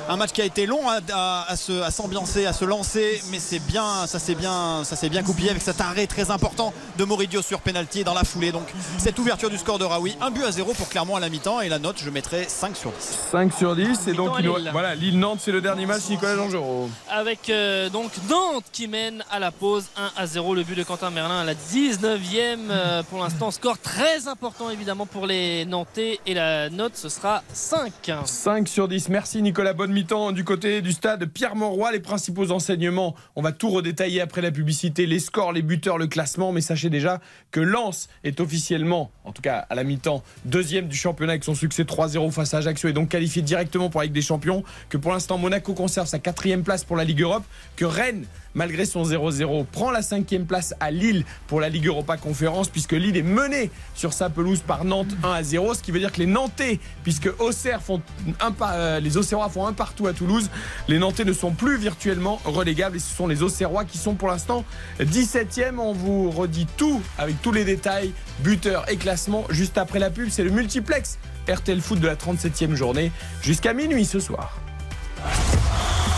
Un 0.09 0.17
match 0.17 0.31
qui 0.33 0.41
a 0.41 0.47
été 0.47 0.65
long 0.65 0.89
à, 0.89 1.01
à- 1.13 1.45
à 1.53 1.57
se- 1.57 1.83
à 1.83 1.91
s'ambiancer, 1.91 2.47
à 2.47 2.55
se 2.55 2.65
lancer, 2.65 3.21
mais 3.31 3.39
c'est 3.39 3.59
bien, 3.59 4.07
ça 4.07 4.19
s'est 4.19 4.35
bien, 4.35 4.83
ça 4.83 4.97
bien 5.11 5.23
coupillé 5.23 5.51
avec 5.51 5.63
cet 5.63 5.81
arrêt 5.83 6.07
très 6.07 6.31
important 6.31 6.73
de 6.97 7.05
Moridio 7.05 7.43
sur 7.43 7.61
penalty 7.61 8.03
dans 8.03 8.15
la 8.15 8.25
foulée. 8.25 8.53
Donc 8.53 8.67
cette 8.97 9.19
ouverture 9.19 9.51
du 9.51 9.59
score 9.59 9.79
de 9.79 9.85
Raoui, 9.85 10.17
un 10.23 10.31
but 10.31 10.45
à 10.45 10.53
zéro 10.53 10.73
pour 10.73 10.89
Clermont 10.89 11.17
à 11.17 11.21
la 11.21 11.29
mi-temps 11.29 11.61
et 11.61 11.69
la 11.69 11.79
note, 11.79 11.97
je 12.03 12.09
mettrai 12.09 12.47
5 12.49 12.75
sur 12.79 12.93
10. 12.93 12.97
5 13.31 13.53
sur 13.53 13.77
10. 13.77 14.09
Et 14.09 14.15
donc, 14.15 14.39
Lille. 14.41 14.71
voilà, 14.73 14.95
Lille-Nantes, 14.95 15.41
c'est 15.43 15.53
le 15.53 15.61
dernier 15.61 15.85
match. 15.85 16.05
Nicolas 16.09 16.35
Dangerot. 16.37 16.89
Avec 17.11 17.51
euh, 17.51 17.91
donc 17.91 18.11
Nantes 18.31 18.65
qui 18.73 18.89
mène 18.89 19.23
à 19.31 19.39
la 19.39 19.50
pause 19.51 19.87
1 19.97 20.13
à 20.17 20.27
0 20.27 20.55
le 20.55 20.63
but 20.63 20.77
de 20.77 20.83
Quentin 20.83 21.11
Merlin 21.11 21.41
à 21.41 21.45
la 21.45 21.55
19e 21.55 22.71
euh, 22.71 23.03
pour 23.05 23.19
l'instant 23.21 23.51
score 23.51 23.79
très 23.79 24.29
important 24.29 24.71
évidemment 24.71 25.07
pour 25.07 25.27
les 25.27 25.65
Nantais 25.65 26.19
et 26.27 26.35
la 26.35 26.71
note 26.71 26.97
ce 26.97 27.09
sera 27.09 27.43
5 27.53 28.11
5 28.25 28.69
sur 28.69 28.89
10. 28.89 29.09
Merci 29.09 29.43
Nicolas. 29.43 29.73
Bonne 29.73 29.93
mi-temps 29.93 30.33
du 30.33 30.45
côté 30.45 30.83
du 30.83 30.93
stade 30.93 31.25
Pierre 31.27 31.57
Monroy. 31.57 31.93
Les 31.93 32.01
principaux 32.01 32.51
enseignements, 32.51 33.15
on 33.37 33.43
va 33.43 33.53
tout 33.53 33.71
redétailler 33.71 34.21
après 34.21 34.41
la 34.41 34.51
publicité, 34.51 35.07
les 35.07 35.19
scores, 35.19 35.53
les 35.53 35.63
buteurs, 35.63 35.99
le 35.99 36.07
classement. 36.07 36.53
Mais 36.53 36.61
sachez 36.61 36.91
déjà 36.91 37.21
que 37.51 37.61
Lens 37.61 38.09
est 38.25 38.41
officiellement, 38.41 39.11
en 39.25 39.33
tout 39.33 39.43
cas 39.43 39.67
à 39.71 39.75
la 39.75 39.85
mi-temps, 39.85 40.23
deuxième 40.45 40.89
du 40.89 40.97
championnat 40.97 41.33
avec 41.33 41.45
son 41.45 41.55
succès 41.55 41.85
3-0 41.85 42.31
face 42.31 42.55
à 42.55 42.59
Ajaccio 42.59 42.89
et 42.89 42.93
donc 42.93 43.09
qualifié 43.09 43.43
directement 43.43 43.91
pour 43.91 44.01
la 44.01 44.07
Ligue 44.07 44.15
des 44.15 44.23
Champions. 44.23 44.65
Que 44.89 44.97
pour 44.97 45.13
l'instant 45.13 45.39
Monaco 45.39 45.75
conserve 45.75 46.07
sa 46.07 46.19
quatrième 46.19 46.63
place 46.63 46.85
pour 46.85 46.97
la 46.97 47.05
Ligue 47.05 47.23
Europe. 47.23 47.45
Que 47.77 47.85
Rennes, 47.85 48.27
malgré 48.55 48.85
son 48.85 49.05
0-0, 49.05 49.65
prend 49.67 49.91
la 49.91 50.03
cinquième 50.03 50.47
place 50.47 50.75
à 50.81 50.91
Lille 50.91 51.25
pour 51.47 51.61
la 51.61 51.69
Ligue 51.69 51.87
Europa 51.87 52.17
Conférence 52.17 52.69
puisque 52.69 52.93
Lille 52.93 53.17
est 53.17 53.23
menée 53.23 53.71
sur 53.95 54.13
sa 54.13 54.31
pelouse 54.31 54.61
par 54.67 54.85
Nantes 54.85 55.15
1 55.23 55.31
à 55.31 55.43
0. 55.43 55.75
Ce 55.75 55.83
qui 55.83 55.93
veut 55.93 55.99
dire 55.99 56.13
que 56.13 56.19
les 56.19 56.27
Nantais, 56.27 56.81
puisque 57.03 57.31
Auxerre 57.39 57.83
font 57.83 58.03
un 58.41 58.55
euh, 58.63 59.01
les 59.01 59.17
Auxerrois 59.17 59.49
font 59.49 59.67
un 59.67 59.73
partout 59.73 60.07
à 60.07 60.13
Toulouse, 60.13 60.51
les 60.89 60.99
Nantais 60.99 61.25
ne 61.25 61.33
sont 61.33 61.53
plus 61.53 61.79
virtuellement 61.79 62.41
relégables 62.45 62.97
et 62.97 63.01
ce 63.01 63.15
sont 63.15 63.27
les 63.27 63.43
Auxerrois 63.43 63.85
qui 63.85 63.99
sont 63.99 64.15
pour 64.15 64.29
l'instant 64.29 64.65
17e. 65.01 65.79
On 65.79 65.93
vous 65.93 66.31
redit 66.31 66.67
tout 66.77 67.01
avec 67.19 67.41
tous 67.43 67.53
les 67.53 67.65
détails, 67.65 68.13
buteurs 68.41 68.89
et 68.91 68.97
classement 68.97 69.45
juste 69.51 69.79
après 69.79 69.99
la 69.99 70.11
pub. 70.11 70.29
C'est 70.31 70.45
le 70.45 70.51
multiplex 70.51 71.19
RTL 71.49 71.81
Foot 71.81 72.01
de 72.01 72.07
la 72.07 72.17
37e 72.17 72.75
journée 72.75 73.13
jusqu'à 73.43 73.73
minuit 73.73 74.05
ce 74.05 74.21
soir. 74.21 74.59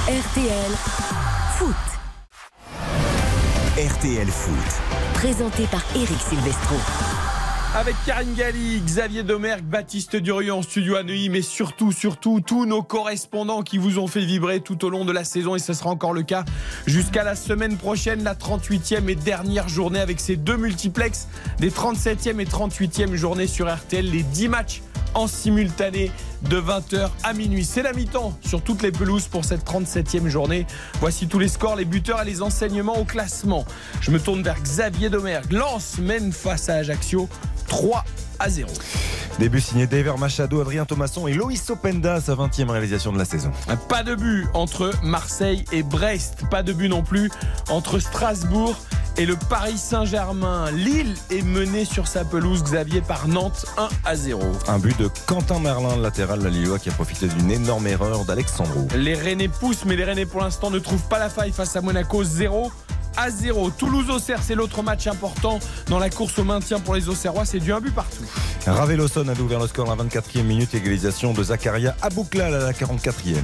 RTL 0.09 0.73
Foot. 1.57 1.92
RTL 3.79 4.29
Foot. 4.29 4.83
Présenté 5.15 5.65
par 5.65 5.83
Eric 5.95 6.19
Silvestro. 6.21 6.77
Avec 7.75 7.97
Karine 8.05 8.35
Galli, 8.35 8.83
Xavier 8.85 9.23
Domergue, 9.23 9.65
Baptiste 9.65 10.17
Durieux 10.17 10.53
en 10.53 10.61
studio 10.61 10.97
à 10.97 11.03
Neuilly, 11.03 11.31
mais 11.31 11.41
surtout, 11.41 11.91
surtout, 11.91 12.41
tous 12.41 12.67
nos 12.67 12.83
correspondants 12.83 13.63
qui 13.63 13.79
vous 13.79 13.99
ont 13.99 14.09
fait 14.09 14.25
vibrer 14.25 14.61
tout 14.61 14.85
au 14.85 14.91
long 14.91 15.07
de 15.07 15.13
la 15.13 15.25
saison, 15.25 15.57
et 15.57 15.59
ce 15.59 15.73
sera 15.73 15.89
encore 15.89 16.13
le 16.13 16.23
cas 16.23 16.45
jusqu'à 16.87 17.25
la 17.25 17.35
semaine 17.35 17.79
prochaine, 17.79 18.23
la 18.25 18.35
38e 18.35 19.09
et 19.09 19.15
dernière 19.15 19.71
journée 19.71 20.01
avec 20.01 20.21
ces 20.21 20.37
deux 20.37 20.59
multiplex 20.59 21.29
des 21.59 21.71
37e 21.71 22.41
et 22.41 22.45
38e 22.45 23.15
journées 23.15 23.47
sur 23.47 23.75
RTL, 23.75 24.05
les 24.05 24.23
10 24.23 24.49
matchs 24.49 24.83
en 25.15 25.27
simultané 25.27 26.11
de 26.49 26.61
20h 26.61 27.09
à 27.23 27.33
minuit. 27.33 27.65
C'est 27.65 27.83
la 27.83 27.93
mi-temps 27.93 28.37
sur 28.45 28.63
toutes 28.63 28.83
les 28.83 28.93
pelouses 28.93 29.29
pour 29.29 29.45
cette 29.45 29.65
37e 29.65 30.29
journée. 30.29 30.67
Voici 31.01 31.27
tous 31.27 31.39
les 31.39 31.49
scores, 31.49 31.77
les 31.77 31.85
buteurs 31.85 32.23
et 32.23 32.25
les 32.25 32.43
enseignements 32.43 32.99
au 32.99 33.05
classement. 33.05 33.65
Je 34.01 34.11
me 34.11 34.21
tourne 34.21 34.43
vers 34.43 34.61
Xavier 34.61 35.11
Domergue. 35.11 35.53
Lance 35.53 35.99
mène 35.99 36.33
face 36.33 36.69
à 36.69 36.75
Ajaccio 36.75 37.29
3 37.69 38.05
à 38.39 38.51
0. 38.51 38.69
Début 39.39 39.61
signé 39.61 39.87
Daver 39.87 40.15
Machado, 40.19 40.61
Adrien 40.61 40.85
Thomasson 40.85 41.27
et 41.27 41.33
Loïs 41.33 41.71
Openda, 41.71 42.21
sa 42.21 42.35
20e 42.35 42.69
réalisation 42.69 43.13
de 43.13 43.19
la 43.19 43.25
saison. 43.25 43.51
Pas 43.89 44.03
de 44.03 44.15
but 44.15 44.47
entre 44.53 44.93
Marseille 45.03 45.65
et 45.73 45.83
Brest. 45.83 46.45
Pas 46.51 46.63
de 46.63 46.73
but 46.73 46.89
non 46.89 47.03
plus 47.03 47.31
entre 47.69 47.99
Strasbourg 47.99 48.77
et 49.17 49.27
le 49.27 49.37
Paris 49.37 49.79
Saint-Germain. 49.79 50.71
Lille 50.71 51.15
est 51.31 51.43
menée 51.43 51.85
sur 51.85 52.07
sa 52.09 52.25
pelouse, 52.25 52.63
Xavier, 52.63 53.01
par 53.01 53.29
Nantes 53.29 53.67
1 53.77 53.89
à 54.05 54.17
0. 54.17 54.43
Un 54.69 54.79
but 54.79 54.99
de 54.99 55.09
Quentin 55.27 55.59
Merlin, 55.59 55.97
le 55.97 56.03
la 56.37 56.79
qui 56.79 56.89
a 56.89 56.93
profité 56.93 57.29
d'une 57.29 57.51
énorme 57.51 57.87
erreur 57.87 58.25
d'Alexandro. 58.25 58.87
Les 58.97 59.15
Rennais 59.15 59.49
poussent, 59.49 59.85
mais 59.85 59.97
les 59.97 60.05
Rennais 60.05 60.27
pour 60.27 60.41
l'instant 60.41 60.71
ne 60.71 60.79
trouvent 60.79 61.09
pas 61.09 61.19
la 61.19 61.29
faille 61.29 61.53
face 61.53 61.77
à 61.77 61.81
Monaco 61.81 62.25
0 62.25 62.71
à 63.17 63.31
0. 63.31 63.71
Toulouse-Auxerre, 63.71 64.41
c'est 64.43 64.55
l'autre 64.55 64.83
match 64.83 65.07
important 65.07 65.59
dans 65.89 65.99
la 65.99 66.11
course 66.11 66.39
au 66.39 66.45
maintien 66.45 66.81
pour 66.81 66.95
les 66.95 67.09
Auxerrois. 67.09 67.45
C'est 67.45 67.59
du 67.59 67.73
un 67.73 67.81
but 67.81 67.95
partout. 67.95 68.25
Raveloson 68.67 69.29
avait 69.29 69.43
ouvert 69.43 69.61
le 69.61 69.67
score 69.67 69.91
à 69.91 69.97
la 69.97 70.05
24e 70.05 70.43
minute, 70.43 70.75
égalisation 70.75 71.33
de 71.33 71.43
Zakaria 71.43 71.97
Abouklal 72.03 72.55
à 72.55 72.59
la 72.59 72.73
44e. 72.73 73.37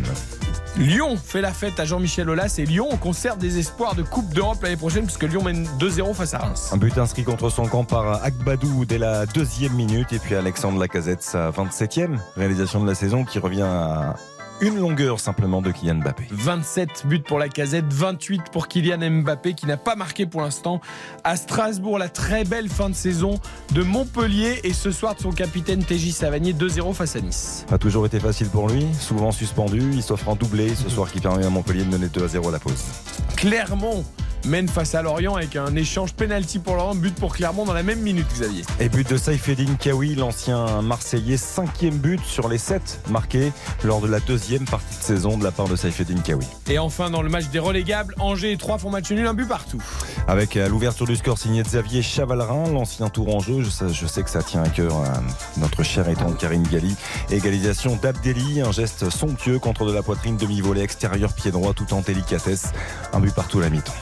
Lyon 0.77 1.17
fait 1.17 1.41
la 1.41 1.53
fête 1.53 1.81
à 1.81 1.85
Jean-Michel 1.85 2.31
Aulas 2.31 2.55
et 2.59 2.65
Lyon 2.65 2.89
conserve 3.01 3.39
des 3.39 3.59
espoirs 3.59 3.97
de 3.97 4.03
Coupe 4.03 4.33
d'Europe 4.33 4.63
l'année 4.63 4.77
prochaine 4.77 5.05
puisque 5.05 5.25
Lyon 5.25 5.43
mène 5.43 5.67
2-0 5.81 6.15
face 6.15 6.35
à 6.35 6.39
Reims. 6.39 6.71
Un 6.73 6.77
but 6.77 6.97
inscrit 6.99 7.25
contre 7.25 7.51
son 7.51 7.67
camp 7.67 7.83
par 7.83 8.23
Agbadou 8.23 8.85
dès 8.85 8.99
la 8.99 9.27
deuxième 9.27 9.73
minute 9.73 10.13
et 10.13 10.21
puis 10.21 10.37
Alexandre 10.37 10.79
Lacazette 10.79 11.23
sa 11.23 11.51
27e 11.51 12.17
réalisation 12.37 12.81
de 12.81 12.87
la 12.87 12.95
saison 12.95 13.25
qui 13.25 13.41
revient 13.41 13.63
à 13.63 14.15
une 14.61 14.79
longueur 14.79 15.21
simplement 15.21 15.63
de 15.63 15.71
Kylian 15.71 15.97
Mbappé. 15.97 16.25
27 16.31 17.07
buts 17.07 17.21
pour 17.21 17.39
la 17.39 17.49
casette, 17.49 17.85
28 17.91 18.43
pour 18.53 18.69
Kylian 18.69 19.11
Mbappé 19.23 19.55
qui 19.55 19.67
n'a 19.67 19.77
pas 19.77 19.95
marqué 19.95 20.27
pour 20.27 20.41
l'instant 20.41 20.81
à 21.25 21.37
Strasbourg. 21.37 21.99
La 21.99 22.09
très 22.09 22.45
belle 22.45 22.69
fin 22.69 22.91
de 22.91 22.95
saison 22.95 23.39
de 23.73 23.83
Montpellier 23.83 24.61
et 24.65 24.73
ce 24.73 24.91
soir 24.91 25.15
de 25.15 25.21
son 25.21 25.33
capitaine 25.33 25.85
TJ 25.85 26.13
Savanier 26.13 26.53
2-0 26.53 26.93
face 26.95 27.17
à 27.17 27.21
Nice. 27.21 27.67
A 27.71 27.79
toujours 27.79 28.07
été 28.07 28.19
facile 28.21 28.49
pour 28.49 28.69
lui, 28.69 28.87
souvent 28.99 29.33
suspendu, 29.33 29.91
il 29.93 30.03
s'offre 30.03 30.29
un 30.29 30.37
doublé 30.37 30.75
ce 30.75 30.89
soir 30.89 31.11
qui 31.11 31.21
permet 31.21 31.45
à 31.45 31.51
Montpellier 31.51 31.85
de 31.85 31.91
mener 31.91 32.09
2 32.09 32.25
à 32.25 32.29
0 32.29 32.49
à 32.49 32.53
la 32.53 32.59
pause. 32.59 32.85
Clermont 33.37 34.05
mène 34.47 34.69
face 34.69 34.95
à 34.95 35.03
Lorient 35.03 35.37
avec 35.37 35.57
un 35.57 35.75
échange 35.77 36.13
penalty 36.15 36.59
pour 36.59 36.77
Lorient, 36.77 36.95
but 36.95 37.15
pour 37.15 37.35
Clermont 37.35 37.65
dans 37.65 37.73
la 37.73 37.83
même 37.83 38.01
minute 38.01 38.27
Xavier. 38.33 38.65
Et 38.81 38.89
but 38.89 39.09
de 39.09 39.17
Saifeddin 39.17 39.75
Kawi, 39.75 40.15
l'ancien 40.15 40.83
Marseillais, 40.83 41.37
cinquième 41.37 41.97
but 41.97 42.21
sur 42.25 42.49
les 42.49 42.59
7 42.59 43.01
marqués 43.11 43.53
lors 43.85 44.01
de 44.01 44.09
la 44.09 44.21
deuxième 44.21 44.65
partie 44.65 44.99
de 44.99 45.03
saison 45.03 45.39
de 45.39 45.45
la 45.45 45.51
part 45.51 45.69
de 45.69 45.77
Saifeddin 45.77 46.21
Kawi. 46.21 46.47
Et 46.69 46.79
enfin 46.79 47.11
dans 47.11 47.23
le 47.23 47.29
match 47.29 47.49
des 47.49 47.59
relégables, 47.59 48.15
Angers 48.19 48.53
et 48.53 48.57
3 48.57 48.79
font 48.79 48.91
match 48.91 49.11
nul, 49.11 49.27
un 49.27 49.35
but 49.35 49.49
partout. 49.49 49.83
Avec 50.27 50.57
à 50.57 50.69
l'ouverture 50.69 51.07
du 51.07 51.17
score 51.17 51.39
signé 51.39 51.63
Xavier 51.63 52.03
Chavalrin, 52.03 52.71
l'ancien 52.73 53.09
Tourangeau, 53.09 53.63
je 53.63 53.71
sais, 53.71 53.89
je 53.89 54.07
sais 54.07 54.23
que 54.23 54.31
ça 54.31 54.43
tient 54.43 54.63
à 54.63 54.69
cœur 54.69 54.93
à 54.97 55.21
notre 55.59 55.83
chère 55.83 56.09
et 56.09 56.15
tendre 56.15 56.37
Karine 56.37 56.67
Galli. 56.71 56.97
Égalisation 57.31 57.97
d'Abdelli, 57.97 58.61
un 58.61 58.73
geste 58.73 59.11
somptueux 59.11 59.59
contre 59.59 59.87
de 59.87 59.93
la 59.93 60.03
poitrine 60.03 60.37
demi-volée 60.37 60.83
extérieur 60.83 61.33
pied 61.33 61.51
droit 61.51 61.75
tout 61.75 61.93
en 61.95 62.01
délicatesse. 62.01 62.73
Un 63.13 63.21
but 63.21 63.35
partout 63.35 63.59
à 63.59 63.63
la 63.63 63.71
mi-temps. 63.71 63.93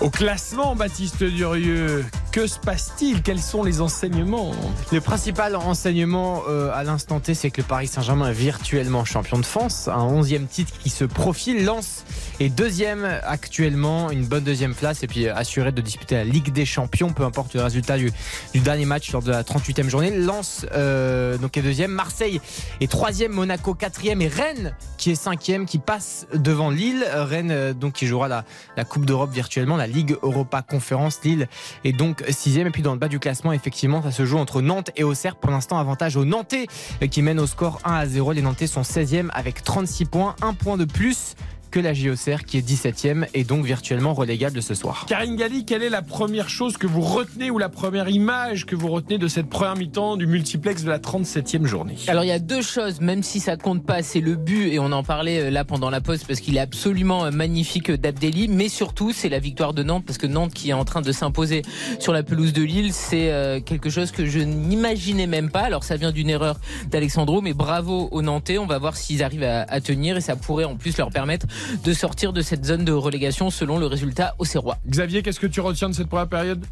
Au 0.00 0.10
classement, 0.10 0.76
Baptiste 0.76 1.24
Durieux, 1.24 2.04
que 2.30 2.46
se 2.46 2.58
passe-t-il? 2.58 3.22
Quels 3.22 3.40
sont 3.40 3.64
les 3.64 3.80
enseignements? 3.80 4.52
Le 4.92 5.00
principal 5.00 5.56
enseignement 5.56 6.42
euh, 6.48 6.70
à 6.72 6.84
l'instant 6.84 7.18
T, 7.18 7.34
c'est 7.34 7.50
que 7.50 7.62
le 7.62 7.66
Paris 7.66 7.88
Saint-Germain 7.88 8.30
est 8.30 8.32
virtuellement 8.32 9.04
champion 9.04 9.40
de 9.40 9.44
France. 9.44 9.88
Un 9.88 10.06
11e 10.06 10.46
titre 10.46 10.72
qui 10.78 10.88
se 10.88 11.04
profile. 11.04 11.64
Lens 11.64 12.04
est 12.38 12.48
deuxième 12.48 13.04
actuellement, 13.24 14.12
une 14.12 14.24
bonne 14.24 14.44
deuxième 14.44 14.72
place 14.72 15.02
et 15.02 15.08
puis 15.08 15.28
assuré 15.28 15.72
de 15.72 15.80
disputer 15.80 16.14
la 16.14 16.22
Ligue 16.22 16.52
des 16.52 16.64
Champions, 16.64 17.12
peu 17.12 17.24
importe 17.24 17.54
le 17.54 17.62
résultat 17.62 17.98
du, 17.98 18.12
dernier 18.54 18.84
match 18.84 19.10
lors 19.10 19.22
de 19.22 19.32
la 19.32 19.42
38e 19.42 19.88
journée. 19.88 20.16
Lens 20.16 20.64
euh, 20.72 21.38
donc 21.38 21.56
est 21.56 21.62
deuxième, 21.62 21.90
Marseille 21.90 22.40
est 22.80 22.88
troisième, 22.90 23.32
Monaco 23.32 23.74
quatrième 23.74 24.22
et 24.22 24.28
Rennes 24.28 24.74
qui 24.96 25.10
est 25.10 25.16
cinquième, 25.16 25.66
qui 25.66 25.78
passe 25.78 26.28
devant 26.32 26.70
Lille. 26.70 27.04
Rennes 27.12 27.50
euh, 27.50 27.72
donc 27.72 27.94
qui 27.94 28.06
jouera 28.06 28.28
la, 28.28 28.44
la 28.76 28.84
Coupe 28.84 29.06
d'Europe 29.06 29.32
virtuellement, 29.32 29.67
la 29.76 29.86
Ligue 29.86 30.16
Europa 30.22 30.62
Conférence. 30.62 31.20
Lille 31.24 31.48
est 31.84 31.92
donc 31.92 32.24
sixième 32.30 32.66
et 32.66 32.70
puis 32.70 32.82
dans 32.82 32.92
le 32.92 32.98
bas 32.98 33.08
du 33.08 33.18
classement, 33.18 33.52
effectivement, 33.52 34.02
ça 34.02 34.10
se 34.10 34.24
joue 34.24 34.38
entre 34.38 34.60
Nantes 34.62 34.90
et 34.96 35.04
Auxerre. 35.04 35.36
Pour 35.36 35.50
l'instant, 35.50 35.78
avantage 35.78 36.16
aux 36.16 36.24
Nantais 36.24 36.66
qui 37.10 37.22
mènent 37.22 37.40
au 37.40 37.46
score 37.46 37.80
1 37.84 37.92
à 37.92 38.06
0. 38.06 38.32
Les 38.32 38.42
Nantais 38.42 38.66
sont 38.66 38.82
16e 38.82 39.28
avec 39.32 39.62
36 39.62 40.04
points, 40.06 40.36
un 40.42 40.54
point 40.54 40.76
de 40.76 40.84
plus 40.84 41.34
que 41.70 41.80
la 41.80 41.92
JOCR 41.92 42.44
qui 42.46 42.58
est 42.58 42.66
17ème 42.66 43.26
et 43.34 43.44
donc 43.44 43.64
virtuellement 43.64 44.14
relégable 44.14 44.62
ce 44.62 44.74
soir. 44.74 45.06
Karine 45.08 45.36
Galli, 45.36 45.64
quelle 45.64 45.82
est 45.82 45.90
la 45.90 46.02
première 46.02 46.48
chose 46.48 46.76
que 46.76 46.86
vous 46.86 47.00
retenez 47.00 47.50
ou 47.50 47.58
la 47.58 47.68
première 47.68 48.08
image 48.08 48.66
que 48.66 48.74
vous 48.74 48.88
retenez 48.88 49.18
de 49.18 49.28
cette 49.28 49.48
première 49.48 49.76
mi-temps 49.76 50.16
du 50.16 50.26
multiplex 50.26 50.84
de 50.84 50.90
la 50.90 50.98
37e 50.98 51.66
journée? 51.66 51.96
Alors 52.06 52.24
il 52.24 52.28
y 52.28 52.32
a 52.32 52.38
deux 52.38 52.62
choses, 52.62 53.00
même 53.00 53.22
si 53.22 53.40
ça 53.40 53.56
compte 53.56 53.84
pas, 53.84 54.02
c'est 54.02 54.20
le 54.20 54.36
but 54.36 54.68
et 54.72 54.78
on 54.78 54.92
en 54.92 55.02
parlait 55.02 55.40
euh, 55.40 55.50
là 55.50 55.64
pendant 55.64 55.90
la 55.90 56.00
pause 56.00 56.24
parce 56.24 56.40
qu'il 56.40 56.56
est 56.56 56.60
absolument 56.60 57.26
euh, 57.26 57.30
magnifique 57.30 57.90
d'Abdelli, 57.90 58.48
mais 58.48 58.68
surtout 58.68 59.12
c'est 59.12 59.28
la 59.28 59.38
victoire 59.38 59.74
de 59.74 59.82
Nantes 59.82 60.04
parce 60.06 60.18
que 60.18 60.26
Nantes 60.26 60.54
qui 60.54 60.70
est 60.70 60.74
en 60.74 60.84
train 60.84 61.02
de 61.02 61.12
s'imposer 61.12 61.62
sur 61.98 62.12
la 62.12 62.22
pelouse 62.22 62.52
de 62.52 62.62
Lille, 62.62 62.92
c'est 62.92 63.30
euh, 63.30 63.60
quelque 63.60 63.90
chose 63.90 64.10
que 64.10 64.26
je 64.26 64.40
n'imaginais 64.40 65.26
même 65.26 65.50
pas. 65.50 65.62
Alors 65.62 65.84
ça 65.84 65.96
vient 65.96 66.12
d'une 66.12 66.30
erreur 66.30 66.58
d'Alexandro, 66.90 67.40
mais 67.42 67.52
bravo 67.52 68.08
aux 68.10 68.22
Nantais. 68.22 68.58
On 68.58 68.66
va 68.66 68.78
voir 68.78 68.96
s'ils 68.96 69.22
arrivent 69.22 69.44
à 69.44 69.80
tenir 69.80 70.16
et 70.16 70.20
ça 70.20 70.36
pourrait 70.36 70.64
en 70.64 70.76
plus 70.76 70.96
leur 70.96 71.10
permettre 71.10 71.46
de 71.84 71.92
sortir 71.92 72.32
de 72.32 72.40
cette 72.40 72.64
zone 72.64 72.84
de 72.84 72.92
relégation 72.92 73.50
selon 73.50 73.78
le 73.78 73.86
résultat 73.86 74.34
au 74.38 74.44
Serrois. 74.44 74.78
Xavier, 74.88 75.22
qu'est-ce 75.22 75.40
que 75.40 75.46
tu 75.46 75.60
retiens 75.60 75.88
de 75.88 75.94
cette 75.94 76.08
première 76.08 76.28
période? 76.28 76.64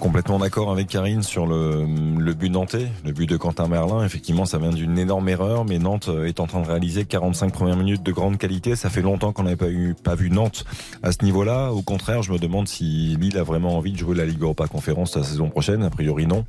Complètement 0.00 0.40
d'accord 0.40 0.72
avec 0.72 0.88
Karine 0.88 1.22
sur 1.22 1.46
le, 1.46 1.86
le, 2.18 2.34
but 2.34 2.50
nantais, 2.50 2.88
le 3.04 3.12
but 3.12 3.28
de 3.28 3.36
Quentin 3.36 3.68
Merlin. 3.68 4.04
Effectivement, 4.04 4.46
ça 4.46 4.58
vient 4.58 4.70
d'une 4.70 4.98
énorme 4.98 5.28
erreur, 5.28 5.64
mais 5.64 5.78
Nantes 5.78 6.10
est 6.24 6.40
en 6.40 6.46
train 6.48 6.60
de 6.60 6.66
réaliser 6.66 7.04
45 7.04 7.52
premières 7.52 7.76
minutes 7.76 8.02
de 8.02 8.10
grande 8.10 8.36
qualité. 8.36 8.74
Ça 8.74 8.90
fait 8.90 9.02
longtemps 9.02 9.32
qu'on 9.32 9.44
n'avait 9.44 9.54
pas, 9.54 9.66
pas 10.02 10.14
vu 10.16 10.30
Nantes 10.30 10.64
à 11.04 11.12
ce 11.12 11.22
niveau-là. 11.22 11.70
Au 11.70 11.82
contraire, 11.82 12.22
je 12.22 12.32
me 12.32 12.38
demande 12.38 12.66
si 12.66 13.16
Lille 13.20 13.38
a 13.38 13.44
vraiment 13.44 13.76
envie 13.76 13.92
de 13.92 13.98
jouer 13.98 14.16
la 14.16 14.24
Ligue 14.24 14.42
Europa 14.42 14.66
Conférence 14.66 15.16
la 15.16 15.22
saison 15.22 15.50
prochaine. 15.50 15.82
A 15.84 15.90
priori, 15.90 16.26
non, 16.26 16.44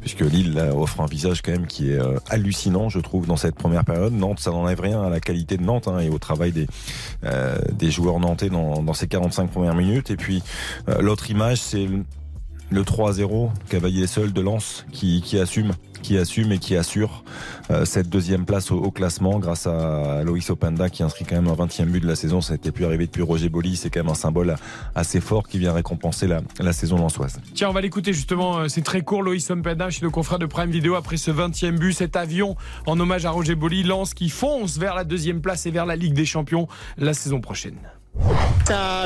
puisque 0.00 0.20
Lille 0.20 0.58
offre 0.76 1.00
un 1.00 1.06
visage 1.06 1.40
quand 1.40 1.52
même 1.52 1.66
qui 1.66 1.92
est 1.92 1.98
euh, 1.98 2.18
hallucinant, 2.28 2.88
je 2.88 3.00
trouve, 3.00 3.26
dans 3.26 3.36
cette 3.36 3.54
première 3.54 3.84
période. 3.84 4.12
Nantes, 4.12 4.40
ça 4.40 4.50
n'enlève 4.50 4.80
rien 4.80 5.02
à 5.02 5.08
la 5.08 5.20
qualité 5.20 5.56
de 5.56 5.62
Nantes 5.62 5.88
hein, 5.88 5.98
et 5.98 6.10
au 6.10 6.18
travail 6.18 6.52
des, 6.52 6.66
euh, 7.24 7.58
des 7.72 7.90
joueurs 7.90 8.18
nantais 8.18 8.50
dans, 8.50 8.82
dans 8.82 8.94
ces 8.94 9.08
45 9.08 9.50
premières 9.50 9.74
minutes. 9.74 10.10
Et 10.10 10.16
puis, 10.16 10.42
euh, 10.88 11.00
l'autre 11.00 11.30
image, 11.30 11.58
c'est 11.60 11.88
le 12.70 12.82
3-0, 12.82 13.50
cavalier 13.68 14.06
seul 14.06 14.32
de 14.32 14.40
Lens 14.40 14.84
qui, 14.92 15.22
qui, 15.22 15.38
assume, 15.38 15.72
qui 16.02 16.18
assume 16.18 16.52
et 16.52 16.58
qui 16.58 16.76
assure 16.76 17.24
euh, 17.70 17.84
cette 17.84 18.08
deuxième 18.08 18.44
place 18.44 18.70
au, 18.70 18.76
au, 18.76 18.90
classement 18.90 19.38
grâce 19.38 19.66
à 19.66 20.22
Loïs 20.24 20.50
Openda 20.50 20.90
qui 20.90 21.02
inscrit 21.02 21.24
quand 21.24 21.36
même 21.36 21.48
un 21.48 21.54
20e 21.54 21.86
but 21.86 22.00
de 22.00 22.06
la 22.06 22.16
saison. 22.16 22.40
Ça 22.40 22.54
n'était 22.54 22.70
plus 22.70 22.84
arrivé 22.84 23.06
depuis 23.06 23.22
Roger 23.22 23.48
Boli. 23.48 23.76
C'est 23.76 23.90
quand 23.90 24.00
même 24.00 24.10
un 24.10 24.14
symbole 24.14 24.56
assez 24.94 25.20
fort 25.20 25.48
qui 25.48 25.58
vient 25.58 25.72
récompenser 25.72 26.26
la, 26.26 26.40
la 26.60 26.72
saison 26.72 26.96
lançoise. 26.98 27.40
Tiens, 27.54 27.70
on 27.70 27.72
va 27.72 27.80
l'écouter 27.80 28.12
justement. 28.12 28.58
euh, 28.58 28.68
C'est 28.68 28.82
très 28.82 29.02
court. 29.02 29.22
Loïs 29.22 29.50
Openda 29.50 29.90
chez 29.90 30.04
nos 30.04 30.10
confrères 30.10 30.38
de 30.38 30.46
Prime 30.46 30.70
Vidéo 30.70 30.94
après 30.94 31.16
ce 31.16 31.30
20e 31.30 31.78
but, 31.78 31.92
cet 31.92 32.16
avion 32.16 32.56
en 32.86 32.98
hommage 33.00 33.24
à 33.24 33.30
Roger 33.30 33.54
Boli. 33.54 33.82
Lens 33.82 34.12
qui 34.14 34.28
fonce 34.28 34.78
vers 34.78 34.94
la 34.94 35.04
deuxième 35.04 35.40
place 35.40 35.66
et 35.66 35.70
vers 35.70 35.86
la 35.86 35.96
Ligue 35.96 36.14
des 36.14 36.26
Champions 36.26 36.68
la 36.96 37.14
saison 37.14 37.40
prochaine. 37.40 37.78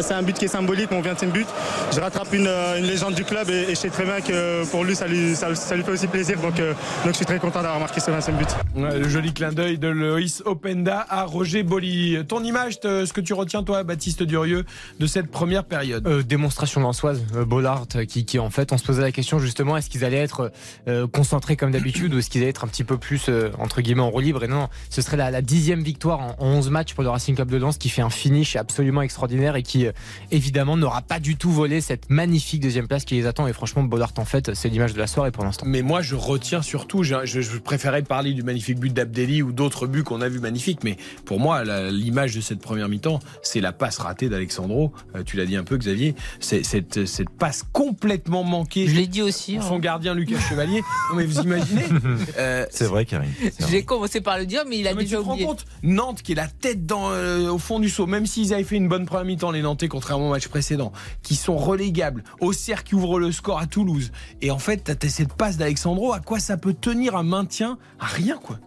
C'est 0.04 0.14
un, 0.14 0.22
but 0.22 0.36
qui 0.36 0.46
est 0.46 0.48
symbolique, 0.48 0.90
mon 0.90 1.02
20e 1.02 1.30
but. 1.30 1.46
Je 1.94 2.00
rattrape 2.00 2.32
une, 2.32 2.48
une 2.48 2.84
légende 2.84 3.14
du 3.14 3.22
club 3.24 3.48
et, 3.48 3.62
et, 3.62 3.68
je 3.70 3.74
sais 3.74 3.90
très 3.90 4.04
bien 4.04 4.20
que 4.20 4.68
pour 4.70 4.82
lui, 4.82 4.96
ça 4.96 5.06
lui, 5.06 5.36
ça, 5.36 5.54
ça 5.54 5.76
lui 5.76 5.84
fait 5.84 5.92
aussi 5.92 6.08
plaisir. 6.08 6.40
Donc, 6.40 6.58
euh, 6.58 6.72
donc 7.04 7.12
je 7.12 7.16
suis 7.18 7.24
très 7.24 7.38
content 7.38 7.62
d'avoir 7.62 7.78
marqué 7.78 8.00
ce 8.00 8.10
20e 8.10 8.36
but. 8.36 8.48
Ouais, 8.74 8.98
le 8.98 9.08
joli 9.08 9.32
clin 9.32 9.52
d'œil 9.52 9.78
de 9.78 9.86
Loïs 9.86 10.42
Openda 10.46 11.06
à 11.08 11.24
Roger 11.24 11.62
Boli. 11.62 12.18
Ton 12.26 12.42
image, 12.42 12.80
ce 12.82 13.12
que 13.12 13.20
tu 13.20 13.34
retiens, 13.34 13.62
toi, 13.62 13.84
Baptiste 13.84 14.24
Durieux, 14.24 14.64
de 14.98 15.06
cette 15.06 15.30
première 15.30 15.62
période? 15.62 16.04
Euh, 16.08 16.24
Démonstration 16.24 16.80
lançoise, 16.80 17.22
euh, 17.36 17.44
Bollard, 17.44 17.86
qui, 18.08 18.24
qui, 18.24 18.38
en 18.40 18.50
fait, 18.50 18.72
on 18.72 18.78
se 18.78 18.84
posait 18.84 19.02
la 19.02 19.12
question 19.12 19.38
justement, 19.38 19.76
est-ce 19.76 19.90
qu'ils 19.90 20.04
allaient 20.04 20.16
être 20.16 20.50
euh, 20.88 21.06
concentrés 21.06 21.56
comme 21.56 21.70
d'habitude 21.70 22.14
ou 22.14 22.18
est-ce 22.18 22.30
qu'ils 22.30 22.40
allaient 22.40 22.50
être 22.50 22.64
un 22.64 22.68
petit 22.68 22.84
peu 22.84 22.96
plus, 22.96 23.26
euh, 23.28 23.50
entre 23.60 23.80
guillemets, 23.80 24.02
en 24.02 24.10
roue 24.10 24.20
libre? 24.20 24.42
Et 24.42 24.48
non, 24.48 24.68
ce 24.90 25.02
serait 25.02 25.16
la, 25.16 25.30
la 25.30 25.42
dixième 25.42 25.82
victoire 25.82 26.18
en, 26.18 26.36
en 26.40 26.46
11 26.46 26.70
matchs 26.70 26.94
pour 26.94 27.04
le 27.04 27.10
Racing 27.10 27.36
Club 27.36 27.48
de 27.48 27.58
Lens 27.58 27.78
qui 27.78 27.88
fait 27.88 28.02
un 28.02 28.10
finish 28.10 28.56
absolument 28.56 28.91
extraordinaire 29.00 29.56
et 29.56 29.62
qui 29.62 29.86
évidemment 30.30 30.76
n'aura 30.76 31.00
pas 31.00 31.20
du 31.20 31.36
tout 31.36 31.50
volé 31.50 31.80
cette 31.80 32.10
magnifique 32.10 32.60
deuxième 32.60 32.88
place 32.88 33.04
qui 33.04 33.14
les 33.14 33.26
attend 33.26 33.46
et 33.46 33.52
franchement 33.52 33.82
Bollard 33.82 34.12
en 34.18 34.24
fait 34.24 34.54
c'est 34.54 34.68
l'image 34.68 34.92
de 34.92 34.98
la 34.98 35.06
soirée 35.06 35.30
pour 35.30 35.44
l'instant. 35.44 35.64
Mais 35.66 35.82
moi 35.82 36.02
je 36.02 36.14
retiens 36.14 36.62
surtout, 36.62 37.02
je, 37.02 37.58
préférais 37.58 38.02
parler 38.02 38.32
du 38.34 38.42
magnifique 38.42 38.78
but 38.78 38.92
d'Abdelli 38.92 39.42
ou 39.42 39.52
d'autres 39.52 39.86
buts 39.86 40.02
qu'on 40.02 40.20
a 40.20 40.28
vu 40.28 40.40
magnifiques, 40.40 40.84
mais 40.84 40.96
pour 41.24 41.40
moi 41.40 41.62
l'image 41.90 42.34
de 42.34 42.40
cette 42.40 42.60
première 42.60 42.88
mi-temps 42.88 43.20
c'est 43.42 43.60
la 43.60 43.72
passe 43.72 43.98
ratée 43.98 44.28
d'Alexandro, 44.28 44.92
euh, 45.14 45.22
tu 45.22 45.36
l'as 45.36 45.46
dit 45.46 45.56
un 45.56 45.64
peu 45.64 45.76
Xavier, 45.76 46.14
c'est 46.40 46.64
cette, 46.64 47.06
cette 47.06 47.30
passe 47.30 47.64
complètement 47.72 48.44
manquée. 48.44 48.86
Je 48.86 48.94
l'ai 48.94 49.06
dit 49.06 49.22
aussi. 49.22 49.58
Son 49.60 49.76
hein. 49.76 49.78
gardien 49.78 50.14
Lucas 50.14 50.38
Chevalier, 50.48 50.82
non 51.10 51.16
mais 51.16 51.24
vous 51.24 51.40
imaginez 51.40 51.84
euh, 52.38 52.66
C'est 52.70 52.86
vrai 52.86 53.04
Karine. 53.04 53.30
J'ai 53.70 53.84
commencé 53.84 54.20
par 54.20 54.38
le 54.38 54.46
dire 54.46 54.64
mais 54.68 54.78
il 54.78 54.88
a 54.88 54.90
non, 54.90 54.96
mais 54.96 55.04
déjà 55.04 55.18
tu 55.18 55.22
te 55.22 55.28
rends 55.28 55.36
compte 55.36 55.64
Nantes 55.82 56.22
qui 56.22 56.32
est 56.32 56.36
la 56.36 56.48
tête 56.48 56.86
dans, 56.86 57.10
euh, 57.10 57.50
au 57.50 57.58
fond 57.58 57.78
du 57.78 57.88
saut, 57.88 58.06
même 58.06 58.26
s'ils 58.26 58.52
avaient 58.54 58.64
fait 58.64 58.76
une 58.76 58.81
bonne 58.88 59.06
première 59.06 59.24
mi-temps 59.24 59.50
les 59.50 59.62
Nantais 59.62 59.88
contrairement 59.88 60.28
au 60.28 60.30
match 60.30 60.48
précédent, 60.48 60.92
qui 61.22 61.36
sont 61.36 61.56
relégables. 61.56 62.24
Auxerre 62.40 62.84
qui 62.84 62.94
ouvre 62.94 63.18
le 63.18 63.32
score 63.32 63.58
à 63.58 63.66
Toulouse. 63.66 64.12
Et 64.40 64.50
en 64.50 64.58
fait, 64.58 64.96
t'as 64.98 65.08
cette 65.08 65.34
passe 65.34 65.56
d'Alexandro, 65.56 66.12
à 66.12 66.20
quoi 66.20 66.38
ça 66.40 66.56
peut 66.56 66.74
tenir 66.74 67.16
un 67.16 67.22
maintien? 67.22 67.78
À 68.00 68.06
rien, 68.06 68.36
quoi. 68.36 68.58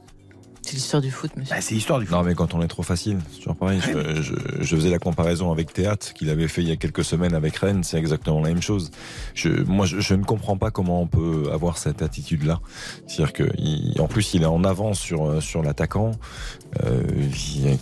C'est 0.65 0.73
l'histoire 0.73 1.01
du 1.01 1.11
foot, 1.11 1.29
monsieur. 1.37 1.55
Bah, 1.55 1.61
c'est 1.61 1.75
l'histoire 1.75 1.99
du 1.99 2.07
foot. 2.07 2.15
Non, 2.15 2.23
mais 2.23 2.33
quand 2.33 2.55
on 2.55 2.61
est 2.63 2.67
trop 2.67 2.81
facile, 2.81 3.19
c'est 3.31 3.37
toujours 3.37 3.55
pareil. 3.55 3.79
Je, 3.81 4.21
je, 4.23 4.33
je, 4.61 4.75
faisais 4.75 4.89
la 4.89 4.97
comparaison 4.97 5.51
avec 5.51 5.71
Théâtre 5.71 6.13
qu'il 6.13 6.27
avait 6.31 6.47
fait 6.47 6.63
il 6.63 6.67
y 6.67 6.71
a 6.71 6.75
quelques 6.75 7.03
semaines 7.03 7.35
avec 7.35 7.55
Rennes. 7.57 7.83
C'est 7.83 7.97
exactement 7.97 8.41
la 8.41 8.47
même 8.47 8.63
chose. 8.63 8.89
Je, 9.35 9.49
moi, 9.49 9.85
je, 9.85 9.99
je, 9.99 10.15
ne 10.15 10.23
comprends 10.23 10.57
pas 10.57 10.71
comment 10.71 11.03
on 11.03 11.07
peut 11.07 11.51
avoir 11.53 11.77
cette 11.77 12.01
attitude-là. 12.01 12.61
C'est-à-dire 13.05 13.33
que, 13.33 13.43
il, 13.59 14.01
en 14.01 14.07
plus, 14.07 14.33
il 14.33 14.41
est 14.41 14.47
en 14.47 14.63
avance 14.63 14.99
sur 14.99 15.41
sur 15.41 15.61
l'attaquant, 15.61 16.13
euh, 16.83 17.03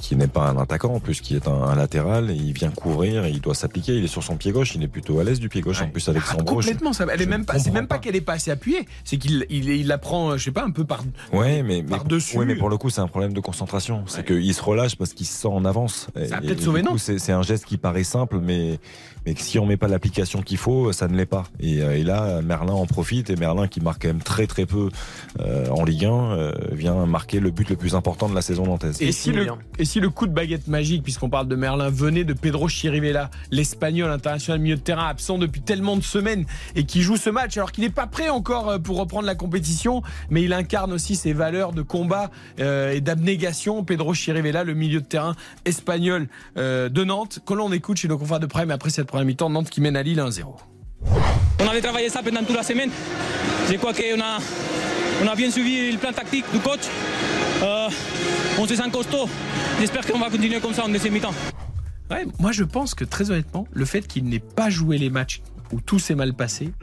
qui 0.02 0.16
n'est 0.16 0.28
pas 0.28 0.50
un 0.50 0.58
attaquant, 0.58 0.94
en 0.94 1.00
plus, 1.00 1.20
qui 1.22 1.36
est 1.36 1.48
un, 1.48 1.64
un, 1.64 1.76
latéral. 1.76 2.30
Et 2.30 2.36
il 2.36 2.54
vient 2.54 2.70
couvrir. 2.70 3.26
Et 3.26 3.32
il 3.32 3.42
doit 3.42 3.56
s'appliquer. 3.56 3.98
Il 3.98 4.04
est 4.04 4.08
sur 4.08 4.24
son 4.24 4.38
pied 4.38 4.52
gauche. 4.52 4.76
Il 4.76 4.84
est 4.84 4.88
plutôt 4.88 5.20
à 5.20 5.24
l'aise 5.24 5.40
du 5.40 5.50
pied 5.50 5.62
gauche. 5.62 5.80
Ouais. 5.80 5.88
En 5.88 5.90
plus, 5.90 6.08
avec 6.10 6.22
son 6.24 6.38
ah, 6.40 6.44
Complètement. 6.44 6.94
Ça, 6.94 7.06
elle 7.12 7.22
est 7.22 7.26
même 7.26 7.46
pas. 7.46 7.60
C'est 7.60 7.72
même 7.72 7.88
pas 7.88 7.98
qu'elle 7.98 8.16
est 8.16 8.22
pas 8.22 8.34
assez 8.34 8.52
appuyée. 8.52 8.88
C'est 9.04 9.18
qu'il 9.18 9.46
il, 9.50 9.70
il, 9.70 9.88
la 9.88 9.98
prend, 9.98 10.38
je 10.38 10.44
sais 10.44 10.52
pas, 10.52 10.64
un 10.64 10.72
peu 10.72 10.86
par. 10.86 11.04
Ouais, 11.32 11.64
mais 11.64 11.82
par 11.82 12.04
mais, 12.04 12.10
dessus. 12.10 12.38
Ouais, 12.38 12.46
mais 12.46 12.56
pour 12.56 12.70
le 12.70 12.78
coup, 12.78 12.90
c'est 12.90 13.02
un 13.02 13.08
problème 13.08 13.34
de 13.34 13.40
concentration. 13.40 14.04
C'est 14.06 14.18
ouais. 14.18 14.42
qu'il 14.42 14.54
se 14.54 14.62
relâche 14.62 14.96
parce 14.96 15.14
qu'il 15.14 15.26
se 15.26 15.34
sent 15.34 15.48
en 15.48 15.66
avance. 15.66 16.08
Ça 16.28 16.38
a 16.38 16.42
peut-être 16.42 16.62
sauvé, 16.62 16.84
non 16.84 16.98
C'est 16.98 17.32
un 17.32 17.42
geste 17.42 17.66
qui 17.66 17.78
paraît 17.78 18.04
simple, 18.04 18.40
mais, 18.42 18.80
mais 19.26 19.36
si 19.38 19.60
on 19.60 19.66
met 19.66 19.78
pas 19.78 19.88
l'application 19.88 20.42
qu'il 20.42 20.58
faut, 20.58 20.92
ça 20.92 21.08
ne 21.08 21.16
l'est 21.16 21.26
pas. 21.26 21.46
Et, 21.60 21.78
et, 21.78 22.04
là, 22.04 22.42
Merlin 22.42 22.74
en 22.74 22.86
profite 22.86 23.30
et 23.30 23.36
Merlin 23.36 23.68
qui 23.68 23.82
marque 23.82 24.04
quand 24.04 24.10
même 24.10 24.22
très 24.22 24.48
très 24.48 24.66
peu 24.66 24.90
euh, 25.40 25.68
en 25.70 25.84
Ligue 25.84 26.06
1 26.06 26.12
euh, 26.12 26.52
vient 26.72 27.06
marquer 27.06 27.40
le 27.40 27.52
but 27.52 27.70
le 27.70 27.76
plus 27.76 27.96
important 27.96 28.30
de 28.30 28.36
la 28.36 28.42
saison 28.42 28.66
nantaise. 28.66 29.02
Et, 29.02 29.12
si, 29.12 29.32
le, 29.32 29.48
et 29.80 29.86
si 29.86 30.00
le 30.00 30.10
coup 30.10 30.28
de 30.28 30.34
baguette 30.34 30.68
magique, 30.68 31.04
puisqu'on 31.04 31.30
parle 31.30 31.48
de 31.48 31.56
Merlin, 31.56 31.90
venait 31.90 32.24
de 32.24 32.34
Pedro 32.34 32.68
Chirivella, 32.68 33.30
l'espagnol 33.52 34.10
international 34.12 34.60
milieu 34.60 34.76
de 34.76 34.82
terrain 34.82 35.08
absent 35.08 35.38
depuis 35.38 35.62
tellement 35.62 35.98
de 35.98 36.04
semaines 36.04 36.46
et 36.76 36.86
qui 36.86 37.02
joue 37.02 37.18
ce 37.18 37.30
match 37.30 37.58
alors 37.58 37.72
qu'il 37.72 37.84
n'est 37.84 37.90
pas 37.90 38.08
prêt 38.08 38.30
encore 38.30 38.70
euh, 38.70 38.80
pour 38.80 38.98
reprendre 38.98 39.26
la 39.26 39.36
compétition, 39.36 40.02
mais 40.30 40.44
il 40.44 40.54
incarne 40.54 40.94
aussi 40.94 41.16
ses 41.16 41.34
valeurs 41.34 41.74
de 41.74 41.82
combat 41.82 42.32
euh, 42.60 42.92
et 42.92 43.02
d'abnégation. 43.02 43.84
Pedro 43.84 44.14
Chirivella, 44.14 44.64
le 44.64 44.74
milieu 44.74 45.02
de 45.02 45.06
terrain 45.06 45.36
espagnol 45.66 46.28
euh, 46.58 46.90
de 46.90 47.04
Nantes, 47.04 47.40
que 47.46 47.54
l'on 47.54 47.72
écoute 47.72 47.98
chez 47.98 48.08
nos 48.08 48.18
confrères 48.18 48.40
de 48.40 48.46
Prime 48.46 48.72
après 48.72 48.90
cette 48.90 49.08
première 49.14 49.28
mi-temps, 49.28 49.50
Nantes 49.52 49.70
qui 49.70 49.80
mène 49.80 49.96
à 49.96 50.02
Lille 50.02 50.18
1-0. 50.18 50.44
On 51.60 51.68
avait 51.68 51.82
travaillé 51.82 52.10
ça 52.10 52.24
pendant 52.24 52.44
toute 52.44 52.56
la 52.56 52.64
semaine. 52.64 52.90
Je 53.70 53.76
crois 53.76 53.94
qu'on 53.94 54.20
a, 54.20 54.40
on 55.24 55.28
a 55.28 55.36
bien 55.36 55.52
suivi 55.52 55.92
le 55.92 56.00
plan 56.00 56.12
tactique 56.12 56.46
du 56.52 56.58
coach. 56.58 56.80
Euh, 57.62 57.90
on 58.58 58.66
se 58.66 58.76
sent 58.76 58.90
costaud. 58.92 59.30
J'espère 59.80 60.04
qu'on 60.08 60.18
va 60.18 60.32
continuer 60.32 60.60
comme 60.60 60.74
ça 60.74 60.84
en 60.84 60.90
deuxième 60.90 61.14
mi-temps. 61.14 61.36
Ouais, 62.10 62.26
moi 62.40 62.52
je 62.52 62.64
pense 62.64 62.96
que 62.96 63.06
très 63.06 63.30
honnêtement, 63.30 63.68
le 63.72 63.86
fait 63.86 64.08
qu'il 64.08 64.24
n'ait 64.24 64.40
pas 64.40 64.72
joué 64.72 64.98
les 64.98 65.12
matchs 65.12 65.44
où 65.72 65.80
tout 65.80 66.00
s'est 66.00 66.16
mal 66.16 66.34
passé, 66.34 66.74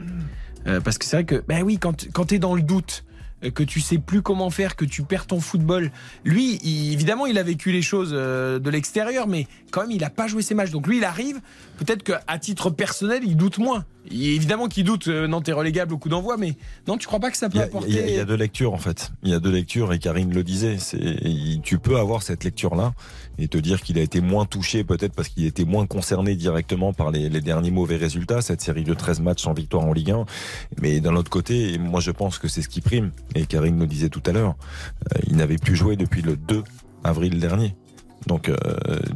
euh, 0.67 0.79
parce 0.79 0.97
que 0.97 1.03
c'est 1.03 1.17
vrai 1.17 1.25
que, 1.25 1.43
ben 1.45 1.63
oui, 1.63 1.79
quand, 1.79 2.07
quand 2.13 2.27
tu 2.27 2.35
es 2.35 2.39
dans 2.39 2.55
le 2.55 2.61
doute, 2.61 3.03
que 3.49 3.63
tu 3.63 3.81
sais 3.81 3.97
plus 3.97 4.21
comment 4.21 4.49
faire, 4.51 4.75
que 4.75 4.85
tu 4.85 5.01
perds 5.03 5.25
ton 5.25 5.39
football. 5.39 5.91
Lui, 6.23 6.59
évidemment, 6.93 7.25
il 7.25 7.37
a 7.37 7.43
vécu 7.43 7.71
les 7.71 7.81
choses 7.81 8.11
euh, 8.13 8.59
de 8.59 8.69
l'extérieur, 8.69 9.27
mais 9.27 9.47
quand 9.71 9.81
même, 9.81 9.91
il 9.91 10.01
n'a 10.01 10.11
pas 10.11 10.27
joué 10.27 10.43
ses 10.43 10.53
matchs. 10.53 10.69
Donc 10.69 10.85
lui, 10.87 10.97
il 10.97 11.03
arrive. 11.03 11.41
Peut-être 11.77 12.03
qu'à 12.03 12.37
titre 12.37 12.69
personnel, 12.69 13.23
il 13.25 13.35
doute 13.35 13.57
moins. 13.57 13.85
Il, 14.09 14.23
évidemment 14.27 14.67
qu'il 14.67 14.83
doute. 14.83 15.07
Euh, 15.07 15.27
non, 15.27 15.41
t'es 15.41 15.51
relégable 15.51 15.93
au 15.93 15.97
coup 15.97 16.09
d'envoi, 16.09 16.37
mais 16.37 16.55
non, 16.87 16.97
tu 16.97 17.07
crois 17.07 17.19
pas 17.19 17.31
que 17.31 17.37
ça 17.37 17.49
peut 17.49 17.57
il 17.57 17.59
y 17.59 17.61
a, 17.61 17.65
apporter 17.65 17.89
Il 17.89 17.95
y, 17.95 17.99
a, 17.99 18.07
il 18.07 18.15
y, 18.15 18.19
a 18.19 18.25
deux 18.25 18.35
lectures 18.35 18.73
en 18.73 18.77
fait. 18.77 19.11
Il 19.23 19.29
y 19.29 19.33
a 19.33 19.39
deux 19.39 19.51
lectures 19.51 19.93
et 19.93 19.99
Karine 19.99 20.33
le 20.33 20.43
disait. 20.43 20.77
C'est 20.79 20.99
tu 21.63 21.77
peux 21.77 21.97
avoir 21.97 22.23
cette 22.23 22.43
lecture-là 22.43 22.93
et 23.37 23.47
te 23.47 23.57
dire 23.57 23.81
qu'il 23.81 23.97
a 23.97 24.01
été 24.01 24.21
moins 24.21 24.45
touché 24.45 24.83
peut-être 24.83 25.13
parce 25.13 25.29
qu'il 25.29 25.45
était 25.45 25.65
moins 25.65 25.85
concerné 25.85 26.35
directement 26.35 26.93
par 26.93 27.11
les, 27.11 27.29
les, 27.29 27.41
derniers 27.41 27.71
mauvais 27.71 27.97
résultats, 27.97 28.41
cette 28.41 28.61
série 28.61 28.83
de 28.83 28.93
13 28.93 29.21
matchs 29.21 29.43
sans 29.43 29.53
victoire 29.53 29.83
en 29.83 29.93
Ligue 29.93 30.11
1. 30.11 30.25
Mais 30.81 30.99
d'un 30.99 31.15
autre 31.15 31.29
côté, 31.29 31.77
moi 31.77 31.99
je 31.99 32.11
pense 32.11 32.37
que 32.37 32.47
c'est 32.47 32.61
ce 32.61 32.69
qui 32.69 32.81
prime. 32.81 33.11
Et 33.35 33.45
Karine 33.45 33.79
le 33.79 33.87
disait 33.87 34.09
tout 34.09 34.23
à 34.25 34.31
l'heure, 34.31 34.55
euh, 35.15 35.19
il 35.27 35.35
n'avait 35.37 35.57
plus 35.57 35.75
joué 35.75 35.95
depuis 35.95 36.21
le 36.21 36.35
2 36.35 36.63
avril 37.03 37.39
dernier. 37.39 37.75
Donc 38.27 38.49
euh, 38.49 38.55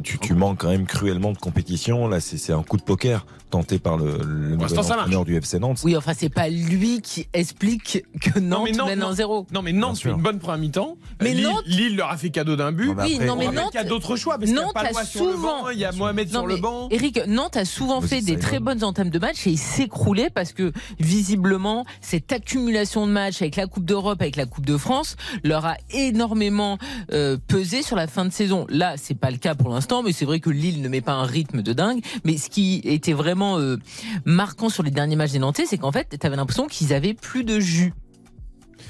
tu, 0.02 0.18
tu 0.18 0.34
manques 0.34 0.58
quand 0.60 0.68
même 0.70 0.86
cruellement 0.86 1.32
de 1.32 1.38
compétition. 1.38 2.08
Là, 2.08 2.20
c'est 2.20 2.36
c'est 2.38 2.52
un 2.52 2.62
coup 2.62 2.76
de 2.76 2.82
poker 2.82 3.24
tenté 3.50 3.78
par 3.78 3.96
le, 3.96 4.18
le 4.18 4.56
nouvel 4.56 4.78
entraîneur 4.78 5.24
du 5.24 5.36
FC 5.36 5.60
Nantes. 5.60 5.80
Oui, 5.84 5.96
enfin, 5.96 6.12
c'est 6.16 6.28
pas 6.28 6.48
lui 6.48 7.00
qui 7.00 7.28
explique 7.32 8.04
que 8.20 8.40
Nantes 8.40 8.64
mais 8.64 8.72
non, 8.76 8.86
mène 8.86 8.98
non. 8.98 9.06
en 9.06 9.12
zéro. 9.12 9.46
Non, 9.52 9.62
mais 9.62 9.72
Nantes 9.72 9.98
fait 10.00 10.10
une 10.10 10.20
bonne 10.20 10.40
première 10.40 10.58
mi-temps. 10.58 10.96
Mais 11.22 11.32
Lille, 11.32 11.44
Nantes- 11.44 11.62
Lille 11.66 11.96
leur 11.96 12.10
a 12.10 12.16
fait 12.16 12.30
cadeau 12.30 12.56
d'un 12.56 12.72
but. 12.72 12.88
Non, 12.88 12.94
mais 12.96 13.02
Oui, 13.04 13.18
non, 13.24 13.34
on 13.34 13.36
mais 13.36 13.46
Nantes. 13.52 13.70
qu'il 13.70 13.80
y 13.80 13.84
a 13.84 13.86
d'autres 13.86 14.16
choix 14.16 14.34
parce 14.38 14.46
qu'il 14.50 14.56
y 14.56 14.58
a 14.60 14.64
Nantes 14.64 14.74
pas 14.74 14.80
a 15.00 15.04
souvent- 15.04 15.62
banc, 15.62 15.68
il 15.70 15.78
y 15.78 15.84
a 15.84 15.92
Mohamed 15.92 16.26
Non, 16.32 16.40
sur 16.40 16.46
le 16.48 16.56
banc. 16.56 16.88
Eric, 16.90 17.20
Nantes 17.28 17.56
a 17.56 17.64
souvent 17.64 18.00
fait 18.00 18.20
des 18.20 18.36
très 18.38 18.58
bonnes 18.58 18.82
entames 18.82 19.10
de 19.10 19.18
match 19.20 19.46
et 19.46 19.50
il 19.50 19.58
s'écroulait 19.58 20.28
parce 20.30 20.52
que 20.52 20.72
visiblement 20.98 21.86
cette 22.00 22.32
accumulation 22.32 23.06
de 23.06 23.12
matchs 23.12 23.40
avec 23.42 23.54
la 23.56 23.66
Coupe 23.68 23.84
d'Europe, 23.84 24.20
avec 24.20 24.34
la 24.36 24.46
Coupe 24.46 24.66
de 24.66 24.76
France, 24.76 25.16
leur 25.44 25.64
a 25.66 25.76
énormément 25.90 26.78
euh, 27.12 27.36
pesé 27.46 27.82
sur 27.82 27.94
la 27.96 28.06
fin 28.08 28.24
de 28.24 28.32
saison. 28.32 28.66
Là, 28.68 28.95
c'est 28.96 29.14
pas 29.14 29.30
le 29.30 29.36
cas 29.36 29.54
pour 29.54 29.70
l'instant, 29.70 30.02
mais 30.02 30.12
c'est 30.12 30.24
vrai 30.24 30.40
que 30.40 30.50
Lille 30.50 30.82
ne 30.82 30.88
met 30.88 31.00
pas 31.00 31.12
un 31.12 31.24
rythme 31.24 31.62
de 31.62 31.72
dingue. 31.72 32.00
Mais 32.24 32.36
ce 32.36 32.50
qui 32.50 32.80
était 32.84 33.12
vraiment 33.12 33.58
euh, 33.58 33.76
marquant 34.24 34.68
sur 34.68 34.82
les 34.82 34.90
derniers 34.90 35.16
matchs 35.16 35.32
des 35.32 35.38
Nantais, 35.38 35.66
c'est 35.66 35.78
qu'en 35.78 35.92
fait, 35.92 36.16
tu 36.18 36.26
avais 36.26 36.36
l'impression 36.36 36.66
qu'ils 36.66 36.92
avaient 36.92 37.14
plus 37.14 37.44
de 37.44 37.60
jus. 37.60 37.92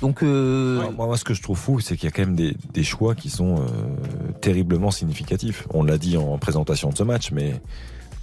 Donc, 0.00 0.22
euh, 0.22 0.90
Moi, 0.92 1.16
ce 1.16 1.24
que 1.24 1.34
je 1.34 1.42
trouve 1.42 1.58
fou, 1.58 1.80
c'est 1.80 1.96
qu'il 1.96 2.04
y 2.04 2.08
a 2.08 2.10
quand 2.10 2.22
même 2.22 2.36
des, 2.36 2.54
des 2.72 2.84
choix 2.84 3.14
qui 3.14 3.30
sont 3.30 3.56
euh, 3.56 3.64
terriblement 4.40 4.90
significatifs. 4.90 5.66
On 5.72 5.82
l'a 5.82 5.96
dit 5.96 6.16
en 6.16 6.36
présentation 6.38 6.90
de 6.90 6.96
ce 6.96 7.02
match, 7.02 7.30
mais 7.32 7.60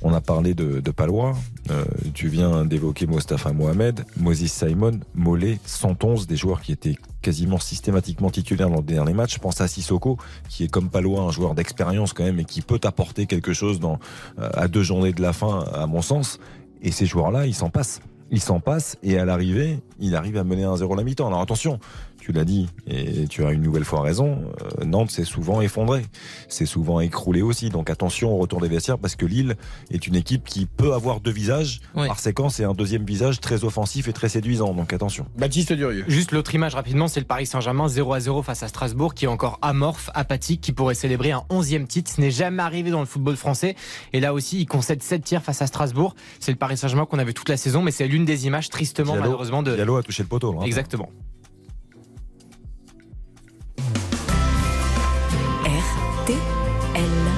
on 0.03 0.13
a 0.13 0.21
parlé 0.21 0.53
de, 0.53 0.80
de 0.80 0.91
Palois. 0.91 1.34
Euh, 1.71 1.85
tu 2.13 2.27
viens 2.27 2.65
d'évoquer 2.65 3.07
Mostafa 3.07 3.53
Mohamed, 3.53 4.05
Moses 4.17 4.45
Simon, 4.45 4.99
Mollet, 5.15 5.59
111, 5.65 6.27
des 6.27 6.35
joueurs 6.35 6.61
qui 6.61 6.73
étaient 6.73 6.95
quasiment 7.21 7.57
systématiquement 7.57 8.30
titulaires 8.30 8.69
dans 8.69 8.77
le 8.77 8.84
dernier 8.84 9.13
match. 9.13 9.35
Je 9.35 9.39
pense 9.39 9.61
à 9.61 9.67
Sissoko, 9.67 10.17
qui 10.49 10.65
est 10.65 10.67
comme 10.67 10.89
Palois 10.89 11.21
un 11.21 11.31
joueur 11.31 11.55
d'expérience 11.55 12.13
quand 12.13 12.23
même 12.25 12.39
et 12.39 12.45
qui 12.45 12.61
peut 12.61 12.81
apporter 12.84 13.25
quelque 13.25 13.53
chose 13.53 13.80
dans, 13.80 13.97
euh, 14.39 14.49
à 14.53 14.67
deux 14.67 14.84
journées 14.84 15.13
de 15.13 15.21
la 15.21 15.31
fin, 15.31 15.63
à 15.73 15.88
mon 15.88 16.01
sens. 16.01 16.39
Et 16.81 16.91
ces 16.91 17.05
joueurs-là, 17.05 17.47
ils 17.47 17.55
s'en 17.55 17.69
passent. 17.69 18.01
Ils 18.30 18.41
s'en 18.41 18.59
passent 18.59 18.97
et 19.03 19.19
à 19.19 19.25
l'arrivée, 19.25 19.80
il 19.99 20.15
arrive 20.15 20.38
à 20.38 20.43
mener 20.43 20.63
1-0 20.63 20.97
la 20.97 21.03
mi-temps. 21.03 21.27
Alors 21.27 21.41
attention, 21.41 21.80
tu 22.24 22.32
l'as 22.32 22.45
dit 22.45 22.68
et 22.88 23.28
tu 23.28 23.44
as 23.45 23.52
une 23.52 23.62
nouvelle 23.62 23.84
fois 23.84 24.02
raison. 24.02 24.45
euh, 24.80 24.86
Nantes 24.86 25.12
s'est 25.12 25.26
souvent 25.26 25.60
effondré, 25.60 26.04
c'est 26.48 26.66
souvent 26.66 27.02
écroulé 27.02 27.41
aussi. 27.41 27.70
Donc 27.70 27.90
attention 27.90 28.32
au 28.34 28.38
retour 28.38 28.62
des 28.62 28.70
vestiaires 28.70 28.98
parce 28.98 29.16
que 29.18 29.26
Lille 29.26 29.56
est 29.91 30.08
une 30.08 30.16
équipe 30.16 30.45
qui 30.45 30.66
peut 30.66 30.94
avoir 30.94 31.20
deux 31.20 31.32
visages 31.32 31.82
par 32.08 32.20
séquence 32.20 32.60
et 32.62 32.64
un 32.64 32.74
deuxième 32.74 33.04
visage 33.04 33.41
très 33.41 33.66
offensif 33.66 34.08
et 34.08 34.14
très 34.14 34.30
séduisant. 34.30 34.74
Donc 34.74 34.94
attention. 34.94 35.26
Baptiste 35.38 35.74
Durieux. 35.74 36.06
Juste 36.08 36.32
l'autre 36.32 36.56
image 36.56 36.76
rapidement, 36.76 37.08
c'est 37.10 37.20
le 37.20 37.26
Paris 37.26 37.45
Saint-Germain 37.45 37.88
0 37.90 38.14
à 38.14 38.20
0 38.22 38.41
face 38.41 38.64
à 38.64 38.68
Strasbourg 38.70 39.14
qui 39.14 39.26
est 39.26 39.28
encore 39.28 39.60
amorphe, 39.62 40.10
apathique, 40.14 40.62
qui 40.62 40.72
pourrait 40.72 40.95
célébrer 40.95 41.32
un 41.34 41.44
11e 41.50 41.88
titre. 41.88 42.10
Ce 42.10 42.22
n'est 42.22 42.32
jamais 42.32 42.64
arrivé 42.64 42.90
dans 42.90 43.02
le 43.02 43.06
football 43.06 43.36
français. 43.36 43.76
Et 44.14 44.20
là 44.22 44.34
aussi, 44.34 44.62
il 44.62 44.66
concède 44.66 45.04
7 45.04 45.24
tirs 45.24 45.41
face 45.44 45.62
à 45.62 45.68
Strasbourg. 45.68 46.16
C'est 46.40 46.52
le 46.52 46.58
Paris 46.58 46.78
Saint-Germain 46.78 47.06
qu'on 47.06 47.20
a 47.20 47.24
vu 47.26 47.34
toute 47.34 47.50
la 47.50 47.58
saison, 47.58 47.82
mais 47.82 47.91
c'est 47.91 48.08
l'une 48.08 48.24
des 48.26 48.45
images 48.48 48.70
tristement 48.70 49.14
Diallo- 49.14 49.20
malheureusement 49.22 49.62
de. 49.64 49.76
Diallo 49.76 49.98
a 49.98 50.04
touché 50.04 50.24
le 50.24 50.30
poteau. 50.30 50.54
là. 50.54 50.66
Exactement. 50.66 51.10
RTL. 55.66 56.38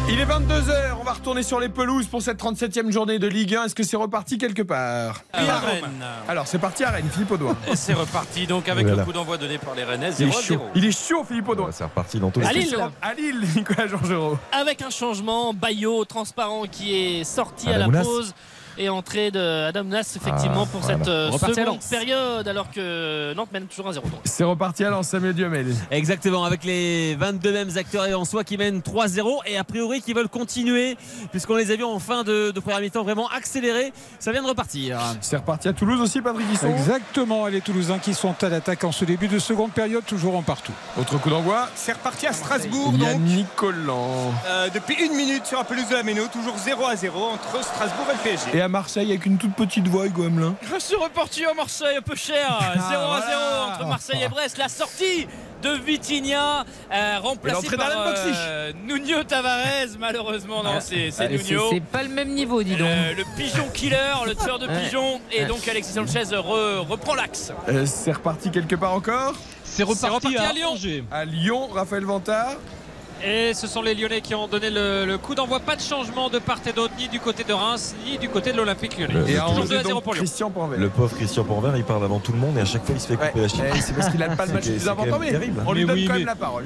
Il 0.10 0.20
est 0.20 0.26
22h, 0.26 0.98
on 1.00 1.04
va 1.04 1.14
retourner 1.14 1.42
sur 1.44 1.60
les 1.60 1.70
pelouses 1.70 2.08
pour 2.08 2.22
cette 2.22 2.40
37e 2.42 2.92
journée 2.92 3.18
de 3.20 3.28
Ligue 3.28 3.56
1. 3.56 3.66
Est-ce 3.66 3.76
que 3.76 3.84
c'est 3.84 3.98
reparti 3.98 4.38
quelque 4.38 4.62
part 4.62 5.22
À 5.34 5.60
Rennes. 5.60 5.84
Alors 6.28 6.48
c'est 6.48 6.60
parti 6.60 6.84
à 6.84 6.92
Rennes, 6.92 7.10
Philippe 7.12 7.32
Audouin. 7.32 7.58
Et 7.72 7.76
c'est 7.76 7.94
reparti 7.94 8.46
donc 8.48 8.70
avec 8.70 8.86
Oh 8.90 8.96
le 8.96 9.04
coup 9.04 9.14
d'envoi 9.14 9.38
donné 9.38 9.58
par 9.58 9.74
les 9.76 9.84
Rennais 9.84 10.12
Il 10.20 10.28
est 10.28 10.32
0 10.32 10.42
chaud, 10.42 10.62
il 10.76 10.86
est 10.86 10.92
chaud 10.92 11.24
Philippe 11.28 11.48
Audouin. 11.50 11.70
C'est 11.72 11.84
reparti 11.86 12.20
dans 12.20 12.30
tous 12.30 12.42
les 12.42 12.46
À 12.48 12.54
Lille. 12.54 12.78
À 13.02 13.14
Lille, 13.14 13.42
Nicolas 13.56 13.88
Georgerot. 13.88 14.38
avec 14.52 14.82
un 14.82 14.90
changement, 14.90 15.54
Bayo 15.54 16.06
transparent 16.06 16.64
qui 16.72 16.96
est 16.96 17.24
sorti 17.24 17.70
à 17.70 17.76
Adam 17.76 17.92
la 17.92 18.02
pause 18.04 18.34
et 18.78 18.90
entrée 18.90 19.32
de 19.32 19.66
Adam 19.68 19.84
Nas 19.84 20.02
effectivement 20.16 20.64
Ah, 20.64 20.72
pour 20.72 20.82
voilà. 20.82 20.98
cette 21.00 21.08
euh, 21.08 21.32
seconde 21.32 21.80
période 21.90 22.48
alors 22.48 22.70
que 22.72 23.34
Nantes 23.36 23.52
mène 23.52 23.66
toujours 23.66 23.90
1-0 23.92 23.96
donc. 23.96 24.04
C'est 24.26 24.44
reparti 24.44 24.84
à 24.84 24.90
Lens, 24.90 25.08
Samuel 25.08 25.34
Duhamel. 25.34 25.74
Exactement, 25.92 26.44
avec 26.46 26.64
les 26.64 27.16
22 27.16 27.52
mêmes 27.52 27.70
acteurs 27.78 28.06
et 28.06 28.14
en 28.14 28.26
soi 28.26 28.44
qui 28.44 28.58
mènent 28.58 28.80
3-0 28.82 29.40
et 29.46 29.58
a 29.58 29.64
priori 29.64 30.02
qui 30.02 30.14
veulent 30.14 30.28
continuer 30.30 30.98
puisqu'on 31.32 31.56
les 31.56 31.72
a 31.72 31.76
vus 31.76 31.84
en 31.84 32.00
fin 32.00 32.24
de, 32.24 32.52
de 32.52 32.60
première 32.60 32.80
mi-temps 32.82 33.04
vraiment 33.04 33.28
accélérer. 33.30 33.94
Ça 34.20 34.32
vient 34.32 34.44
de 34.44 34.48
repartir. 34.48 35.00
C'est 35.22 35.38
reparti 35.38 35.68
à 35.68 35.74
Toulouse 35.74 36.02
aussi, 36.02 36.22
Patrick 36.22 36.46
Hisson. 36.54 36.68
Exactement, 36.70 37.48
les 37.48 37.62
Toulousains 37.62 38.00
qui 38.00 38.14
sont 38.14 38.36
à 38.42 38.50
l'attaque 38.50 38.84
en 38.84 38.92
ce 38.92 39.06
début 39.06 39.28
de 39.28 39.40
seconde 39.40 39.72
période, 39.72 40.06
toujours 40.06 40.36
en 40.36 40.42
partout. 40.42 40.74
Autre 41.00 41.18
coup 41.20 41.30
d'envoi. 41.30 41.70
C'est 41.76 41.94
reparti 41.94 42.28
à 42.28 42.34
Strasbourg 42.34 42.92
donc. 42.92 43.02
Yannick 43.02 43.48
Collant. 43.56 44.34
Euh, 44.48 44.70
depuis 44.74 44.96
une 44.96 45.16
minute 45.16 45.46
sur 45.46 45.58
la 45.58 45.64
pelouse 45.64 45.88
de 45.90 45.96
la 45.96 46.04
Méno, 46.04 46.24
toujours 46.32 46.58
0 46.58 46.86
à 46.86 46.96
0 46.96 47.24
entre 47.24 47.64
Strasbourg 47.64 48.06
et 48.10 48.14
le 48.14 48.20
PSG. 48.24 48.58
Et 48.58 48.62
à 48.66 48.68
Marseille, 48.68 49.10
avec 49.10 49.26
une 49.26 49.38
toute 49.38 49.54
petite 49.56 49.88
voix, 49.88 50.06
Hugo 50.08 50.24
Hamelin. 50.26 50.56
C'est 50.80 50.96
reparti 50.96 51.46
à 51.46 51.54
Marseille, 51.54 51.98
un 51.98 52.02
peu 52.02 52.16
cher. 52.16 52.60
0 52.74 52.82
à 52.82 52.82
0 52.82 52.92
voilà. 52.92 53.68
entre 53.76 53.86
Marseille 53.88 54.22
et 54.24 54.28
Brest. 54.28 54.58
La 54.58 54.68
sortie 54.70 55.28
de 55.62 55.70
Vitinha, 55.70 56.66
euh, 56.92 57.18
remplacé 57.22 57.76
par 57.78 57.90
euh, 57.92 58.72
Nuno 58.86 59.24
Tavares. 59.24 59.98
Malheureusement, 60.00 60.64
non, 60.64 60.80
c'est 60.80 61.12
c'est 61.12 61.24
euh, 61.24 61.38
c'est 61.42 61.54
Nuno. 61.54 61.64
c'est 61.72 61.84
pas 61.84 62.04
le 62.04 62.10
même 62.10 62.30
niveau, 62.34 62.62
dis 62.64 62.76
donc. 62.76 62.88
Le, 62.88 63.16
le 63.16 63.24
pigeon 63.38 63.68
killer, 63.74 64.14
le 64.26 64.36
tueur 64.36 64.60
de 64.60 64.68
pigeons. 64.68 65.22
Et 65.32 65.46
donc 65.46 65.68
Alexis 65.68 65.94
Sanchez 65.94 66.24
re- 66.36 66.80
reprend 66.80 67.16
l'axe. 67.16 67.52
Euh, 67.70 67.86
c'est 67.86 68.12
reparti 68.12 68.52
quelque 68.52 68.76
part 68.76 68.94
encore. 68.94 69.34
C'est 69.64 69.84
reparti, 69.84 70.28
reparti 70.28 70.38
à 70.38 70.50
à, 70.50 70.54
Lyon. 70.54 70.70
Angers. 70.72 71.04
À 71.12 71.26
Lyon, 71.26 71.68
Raphaël 71.68 72.04
Vantard. 72.06 72.54
Et 73.24 73.54
ce 73.54 73.66
sont 73.66 73.82
les 73.82 73.96
Lyonnais 73.96 74.22
qui 74.22 74.36
ont 74.36 74.48
donné 74.48 74.70
le, 74.70 75.06
le 75.06 75.18
coup 75.18 75.36
d'envoi. 75.36 75.60
Pas 75.60 75.76
de 75.76 75.82
changement 75.82 76.30
de 76.30 76.38
part 76.40 76.60
et 76.68 76.74
d'autre, 76.74 76.94
ni 77.00 77.08
du 77.08 77.20
côté 77.20 77.44
de 77.44 77.54
Reims, 77.54 77.96
ni 78.06 78.18
du 78.18 78.30
côté 78.30 78.52
de 78.52 78.58
l'Olympique 78.58 78.98
lyonnais. 79.00 79.14
Le- 79.14 79.30
Et 79.30 79.34
toujours 79.36 79.50
Angers, 79.50 79.68
2 79.70 79.76
à 79.78 79.84
0 79.84 79.94
donc, 79.96 80.04
pour 80.04 80.14
Lyon. 80.14 80.22
Christian 80.22 80.52
Panvel. 80.52 80.80
Le 80.80 80.90
pauvre 80.90 81.16
Christian 81.16 81.44
Porvert, 81.44 81.76
il 81.78 81.84
parle 81.84 82.04
avant 82.04 82.20
tout 82.20 82.34
le 82.34 82.38
monde 82.38 82.58
et 82.58 82.62
à 82.62 82.66
chaque 82.66 82.86
fois 82.86 82.94
il 82.96 83.02
se 83.02 83.08
fait 83.08 83.16
couper 83.16 83.32
Ouais, 83.36 83.42
la 83.42 83.48
chine. 83.48 83.62
eh, 83.76 83.82
c'est 83.82 83.94
parce 83.94 84.10
qu'il 84.10 84.22
a 84.22 84.30
pas 84.36 84.46
le 84.46 84.54
match 84.54 84.66
le 84.66 84.74
plus 84.74 84.88
important, 84.90 85.18
mais 85.20 85.32
terrible. 85.32 85.64
on 85.66 85.74
lui 85.74 85.82
Mais 85.82 85.88
donne 85.88 85.96
oui, 85.98 86.06
quand 86.08 86.14
même 86.14 86.26
la 86.26 86.36
parole. 86.36 86.66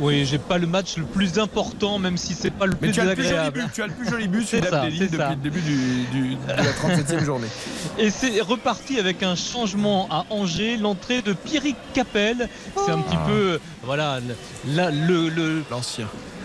Oui, 0.00 0.24
j'ai 0.24 0.38
pas 0.38 0.56
le 0.58 0.66
match 0.66 0.96
le 0.96 1.04
plus 1.04 1.38
important, 1.38 1.98
même 1.98 2.16
si 2.16 2.34
c'est 2.34 2.50
pas 2.50 2.64
le 2.66 2.72
Mais 2.80 2.88
plus 2.88 2.92
tu 2.92 3.00
as 3.00 3.04
le 3.04 3.14
plus 3.14 3.28
joli 3.28 3.50
but, 3.52 3.64
tu 3.74 3.82
as 3.82 3.86
le 3.86 3.92
plus 3.92 4.08
joli 4.10 4.28
but, 4.28 4.46
C'est 4.48 4.64
ça, 4.64 4.84
depuis 4.86 5.08
ça. 5.16 5.30
le 5.30 5.36
début 5.36 5.60
du, 5.60 5.76
du- 6.10 6.34
de 6.36 6.48
la 6.48 6.72
37e 6.72 7.24
journée. 7.24 7.46
Et 7.98 8.08
c'est 8.10 8.40
reparti 8.40 8.98
avec 8.98 9.22
un 9.22 9.34
changement 9.36 10.08
à 10.10 10.24
Angers, 10.30 10.76
l'entrée 10.78 11.20
de 11.22 11.32
Pierrick 11.34 11.76
Capel. 11.92 12.48
C'est 12.74 12.92
un 12.92 12.98
petit 12.98 13.16
Ah. 13.18 13.26
peu, 13.26 13.32
euh, 13.32 13.58
voilà, 13.84 14.20
le- 14.20 14.74
la- 14.74 14.90
le- 14.90 15.28
le- 15.28 15.62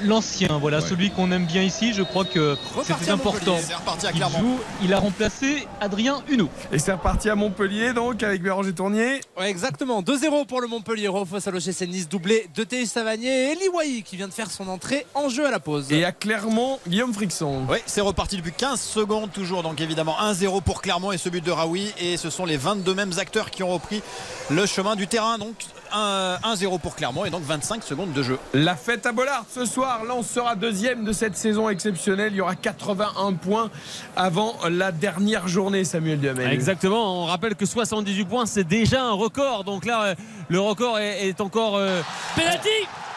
L'ancien. 0.03 0.57
voilà, 0.59 0.81
celui 0.81 1.11
qu'on 1.11 1.31
aime 1.31 1.45
bien 1.45 1.61
ici. 1.61 1.93
Je 1.93 2.03
crois 2.03 2.25
que 2.25 2.55
c'est 2.55 2.93
Reparti 2.93 3.03
très 3.03 3.11
à 3.11 3.13
important. 3.13 3.55
À 3.55 4.11
Il, 4.13 4.19
joue, 4.39 4.59
il 4.83 4.93
a 4.93 4.99
remplacé 4.99 5.67
Adrien 5.81 6.23
Huneau. 6.29 6.49
Et 6.71 6.79
c'est 6.79 6.91
reparti 6.91 7.29
à 7.29 7.35
Montpellier, 7.35 7.93
donc, 7.93 8.23
avec 8.23 8.41
Béranger 8.41 8.73
Tournier. 8.73 9.21
Ouais, 9.37 9.49
exactement. 9.49 10.01
2-0 10.01 10.45
pour 10.45 10.61
le 10.61 10.67
Montpellier 10.67 11.09
face 11.29 11.47
à 11.47 11.51
l'OGC 11.51 11.87
Nice, 11.87 12.09
doublé 12.09 12.47
de 12.55 12.63
Théus 12.63 12.91
Savanier 12.91 13.51
et 13.51 13.55
Liwaï 13.55 14.03
qui 14.03 14.17
vient 14.17 14.27
de 14.27 14.33
faire 14.33 14.51
son 14.51 14.67
entrée 14.67 15.05
en 15.13 15.29
jeu 15.29 15.45
à 15.45 15.51
la 15.51 15.59
pause. 15.59 15.91
Et 15.91 16.03
à 16.03 16.11
Clermont, 16.11 16.79
Guillaume 16.87 17.13
Frixon. 17.13 17.65
Oui, 17.69 17.77
c'est 17.85 18.01
reparti 18.01 18.37
depuis 18.37 18.51
15 18.51 18.79
secondes 18.79 19.31
toujours. 19.31 19.63
Donc 19.63 19.81
évidemment 19.81 20.15
1-0 20.21 20.61
pour 20.61 20.81
Clermont 20.81 21.11
et 21.11 21.17
ce 21.17 21.29
but 21.29 21.43
de 21.43 21.51
Raoui. 21.51 21.93
Et 21.99 22.17
ce 22.17 22.29
sont 22.29 22.45
les 22.45 22.57
22 22.57 22.93
mêmes 22.93 23.13
acteurs 23.17 23.49
qui 23.49 23.63
ont 23.63 23.69
repris 23.69 24.01
le 24.49 24.65
chemin 24.65 24.95
du 24.95 25.07
terrain. 25.07 25.37
Donc 25.37 25.55
1 25.74 25.74
1-0 25.95 26.79
pour 26.79 26.95
Clermont 26.95 27.25
et 27.25 27.29
donc 27.29 27.43
25 27.43 27.83
secondes 27.83 28.11
de 28.13 28.21
jeu. 28.23 28.37
La 28.53 28.75
fête 28.75 29.05
à 29.05 29.11
Bollard 29.11 29.45
ce 29.49 29.65
soir. 29.65 30.03
Lens 30.03 30.27
sera 30.27 30.55
deuxième 30.55 31.03
de 31.05 31.13
cette 31.13 31.37
saison 31.37 31.69
exceptionnelle. 31.69 32.33
Il 32.33 32.37
y 32.37 32.41
aura 32.41 32.55
81 32.55 33.33
points 33.33 33.69
avant 34.15 34.55
la 34.69 34.91
dernière 34.91 35.47
journée, 35.47 35.83
Samuel 35.83 36.19
Duhamel. 36.19 36.51
Exactement, 36.51 37.23
on 37.23 37.25
rappelle 37.25 37.55
que 37.55 37.65
78 37.65 38.25
points 38.25 38.45
c'est 38.45 38.63
déjà 38.63 39.03
un 39.03 39.13
record. 39.13 39.63
Donc 39.63 39.85
là, 39.85 40.03
euh, 40.03 40.15
le 40.49 40.59
record 40.59 40.99
est, 40.99 41.27
est 41.29 41.41
encore. 41.41 41.75
euh, 41.77 42.01
Penalty 42.35 42.69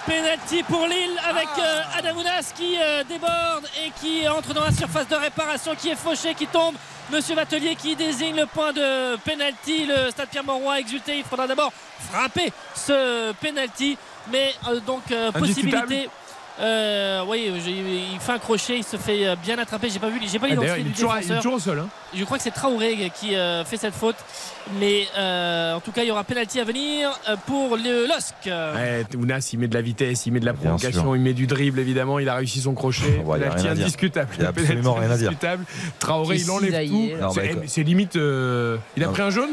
Penalty 0.07 0.63
pour 0.63 0.87
Lille 0.87 1.19
avec 1.29 1.49
euh, 1.59 1.83
Adamounas 1.99 2.53
qui 2.57 2.77
euh, 2.81 3.05
déborde 3.05 3.67
et 3.85 3.91
qui 4.01 4.27
entre 4.29 4.55
dans 4.55 4.65
la 4.65 4.73
surface 4.73 5.09
de 5.09 5.15
réparation, 5.17 5.75
qui 5.75 5.91
est 5.91 5.97
fauché, 5.97 6.35
qui 6.35 6.47
tombe. 6.47 6.75
Monsieur 7.11 7.35
Vatelier 7.35 7.75
qui 7.75 7.97
désigne 7.97 8.37
le 8.37 8.47
point 8.47 8.73
de 8.73 9.17
penalty. 9.25 9.87
Le 9.87 10.11
Stade 10.11 10.29
Pierre-Mauroy 10.29 10.75
a 10.75 10.81
exulté. 10.81 11.19
Il 11.19 11.25
faudra 11.25 11.47
d'abord 11.47 11.73
frapper 12.11 12.53
ce 12.75 13.33
penalty. 13.33 13.97
Mais 14.31 14.55
euh, 14.69 14.81
donc 14.81 15.03
euh, 15.11 15.31
Indiscutable. 15.35 15.83
possibilité. 15.87 16.11
Euh, 16.61 17.23
oui, 17.29 17.51
il 18.15 18.19
fait 18.21 18.33
un 18.33 18.39
crochet, 18.39 18.79
il 18.79 18.85
se 18.85 18.97
fait 18.97 19.27
euh, 19.29 19.37
bien 19.37 19.59
attraper. 19.59 19.89
J'ai 19.91 19.99
pas 20.01 20.09
vu, 20.09 20.19
j'ai 20.27 20.39
pas 20.39 20.47
Ah, 20.47 20.55
l'identité 20.55 20.75
il 20.79 20.87
est 20.87 20.89
du 20.89 20.93
toujours, 20.93 21.13
il 21.15 21.17
est 21.19 21.21
défenseur. 21.21 21.43
toujours 21.43 21.55
au 21.55 21.61
sol. 21.61 21.79
hein. 21.79 21.89
Je 22.15 22.25
crois 22.25 22.37
que 22.37 22.43
c'est 22.43 22.51
Traoré 22.51 23.13
qui 23.15 23.37
euh, 23.37 23.65
fait 23.65 23.77
cette 23.77 23.95
faute. 23.95 24.17
Mais 24.81 25.07
euh, 25.17 25.75
en 25.75 25.81
tout 25.81 25.93
cas, 25.93 26.03
il 26.03 26.09
y 26.09 26.11
aura 26.11 26.25
penalty 26.25 26.59
à 26.61 26.65
venir 26.65 27.11
pour 27.47 27.77
le 27.77 28.07
LOSC. 28.07 28.35
Ouais, 28.47 29.05
Ounas, 29.17 29.51
il 29.53 29.61
met 29.61 29.69
de 29.69 29.75
la 29.75 29.83
vitesse, 29.83 30.27
il 30.27 30.33
met 30.33 30.41
de 30.41 30.47
la 30.47 30.53
provocation, 30.55 31.15
il 31.15 31.21
met 31.21 31.33
du 31.33 31.47
dribble 31.47 31.79
évidemment. 31.79 32.19
Il 32.19 32.29
a 32.29 32.35
réussi 32.35 32.61
son 32.61 32.75
crochet. 32.75 33.23
Ouais, 33.25 33.39
il 33.39 33.45
Penalty 33.49 33.69
indiscutable. 33.69 34.31
Il 34.39 34.45
a 34.45 34.49
absolument 34.49 34.95
rien 34.95 35.11
à 35.11 35.17
dire. 35.17 35.29
indiscutable. 35.29 35.65
Traoré, 35.99 36.37
il 36.37 36.51
enlève 36.51 36.89
tout. 36.89 37.11
C'est 37.67 37.83
limite. 37.83 38.17
euh, 38.17 38.77
il 38.97 39.03
a 39.05 39.07
Non. 39.07 39.13
pris 39.13 39.23
un 39.23 39.31
jaune? 39.31 39.51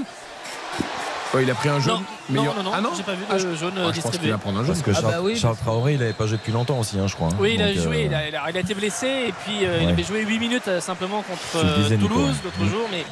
Ouais, 1.33 1.43
il 1.43 1.51
a 1.51 1.55
pris 1.55 1.67
un 1.69 1.79
jaune. 1.79 1.95
Non, 1.95 2.01
mais 2.29 2.37
non, 2.37 2.43
il 2.43 2.57
non, 2.57 2.63
non, 2.63 2.71
ah 2.73 2.81
non 2.81 2.89
j'ai 2.95 3.03
pas 3.03 3.13
vu 3.13 3.19
de 3.21 3.25
Ah, 3.29 3.37
jaune 3.37 3.73
Ah, 3.77 3.91
je 3.93 3.99
pense 4.01 4.17
qu'il 4.17 4.29
va 4.29 4.37
prendre 4.37 4.59
un 4.59 4.63
jaune. 4.63 4.73
Parce 4.75 4.81
que 4.83 4.91
Ah 4.91 5.01
Charles, 5.01 5.13
bah 5.13 5.19
oui. 5.21 5.35
Charles 5.37 5.57
Traoré, 5.57 5.93
il 5.93 5.99
n'avait 5.99 6.13
pas 6.13 6.27
joué 6.27 6.37
depuis 6.37 6.53
longtemps 6.53 6.79
aussi, 6.79 6.97
hein, 6.97 7.07
je 7.07 7.15
crois. 7.15 7.27
hein. 7.27 7.35
Oui, 7.39 7.53
il 7.55 7.61
a 7.61 7.73
Donc, 7.73 7.83
joué, 7.83 8.03
euh, 8.03 8.05
il, 8.05 8.13
a, 8.13 8.27
il 8.29 8.35
a- 8.35 8.49
il 8.51 8.57
a 8.57 8.59
été 8.59 8.73
blessé 8.73 9.07
et 9.27 9.33
puis 9.43 9.65
euh, 9.65 9.79
il 9.81 9.89
avait 9.89 10.03
joué 10.03 10.21
8 10.23 10.39
minutes 10.39 10.67
euh, 10.67 10.79
simplement 10.79 11.23
contre 11.23 11.65
Toulouse 11.97 12.35
l'autre 12.43 12.59
Mm. 12.61 12.69
jour, 12.69 12.87
mais, 12.91 13.03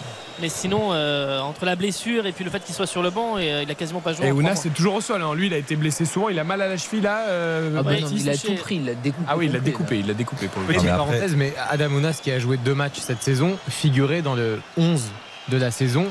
mais 0.42 0.48
sinon, 0.48 0.94
euh, 0.94 1.40
entre 1.42 1.66
la 1.66 1.76
blessure 1.76 2.26
et 2.26 2.32
puis 2.32 2.46
le 2.46 2.50
fait 2.52 2.64
qu'il 2.64 2.74
soit 2.74 2.88
sur 2.88 3.02
le 3.04 3.10
banc, 3.10 3.38
et, 3.40 3.52
euh, 3.52 3.64
il 3.64 3.70
a 3.72 3.76
quasiment 3.76 4.00
pas 4.00 4.14
joué. 4.14 4.28
Et 4.28 4.32
Ounas 4.32 4.56
c'est 4.56 4.74
toujours 4.74 4.94
au 4.96 5.02
sol. 5.02 5.22
hein. 5.22 5.34
Lui, 5.36 5.48
il 5.48 5.54
a 5.54 5.58
été 5.58 5.76
blessé 5.76 6.06
souvent. 6.06 6.30
Il 6.30 6.40
a 6.40 6.44
mal 6.46 6.62
à 6.62 6.68
la 6.70 6.78
cheville 6.78 7.02
là. 7.02 7.26
euh, 7.28 7.72
Ah 7.78 7.84
bah 7.84 7.94
non, 7.94 8.00
Baptiste. 8.02 8.26
il 8.26 8.30
a 8.30 8.38
tout 8.38 8.56
pris, 8.62 8.76
il 8.76 8.86
l'a 8.86 8.94
découpé. 8.94 9.26
Ah 9.30 9.36
oui, 9.36 9.48
il 9.48 9.52
l'a 9.54 9.60
découpé. 9.60 10.00
Il 10.00 10.08
l'a 10.08 10.14
découpé 10.14 10.48
pour 10.48 10.62
le 10.62 10.68
Petite 10.68 10.80
coup. 10.82 10.86
mais 10.86 10.92
après- 10.92 11.06
parenthèse, 11.08 11.36
mais 11.36 11.54
Adam 11.70 11.88
Ounas 11.92 12.20
qui 12.24 12.32
a 12.32 12.40
joué 12.40 12.56
deux 12.58 12.76
matchs 12.76 13.00
cette 13.00 13.22
saison 13.22 13.58
figurait 13.68 14.22
dans 14.22 14.36
le 14.36 14.62
11 14.78 15.04
de 15.50 15.58
la 15.58 15.72
saison 15.72 16.06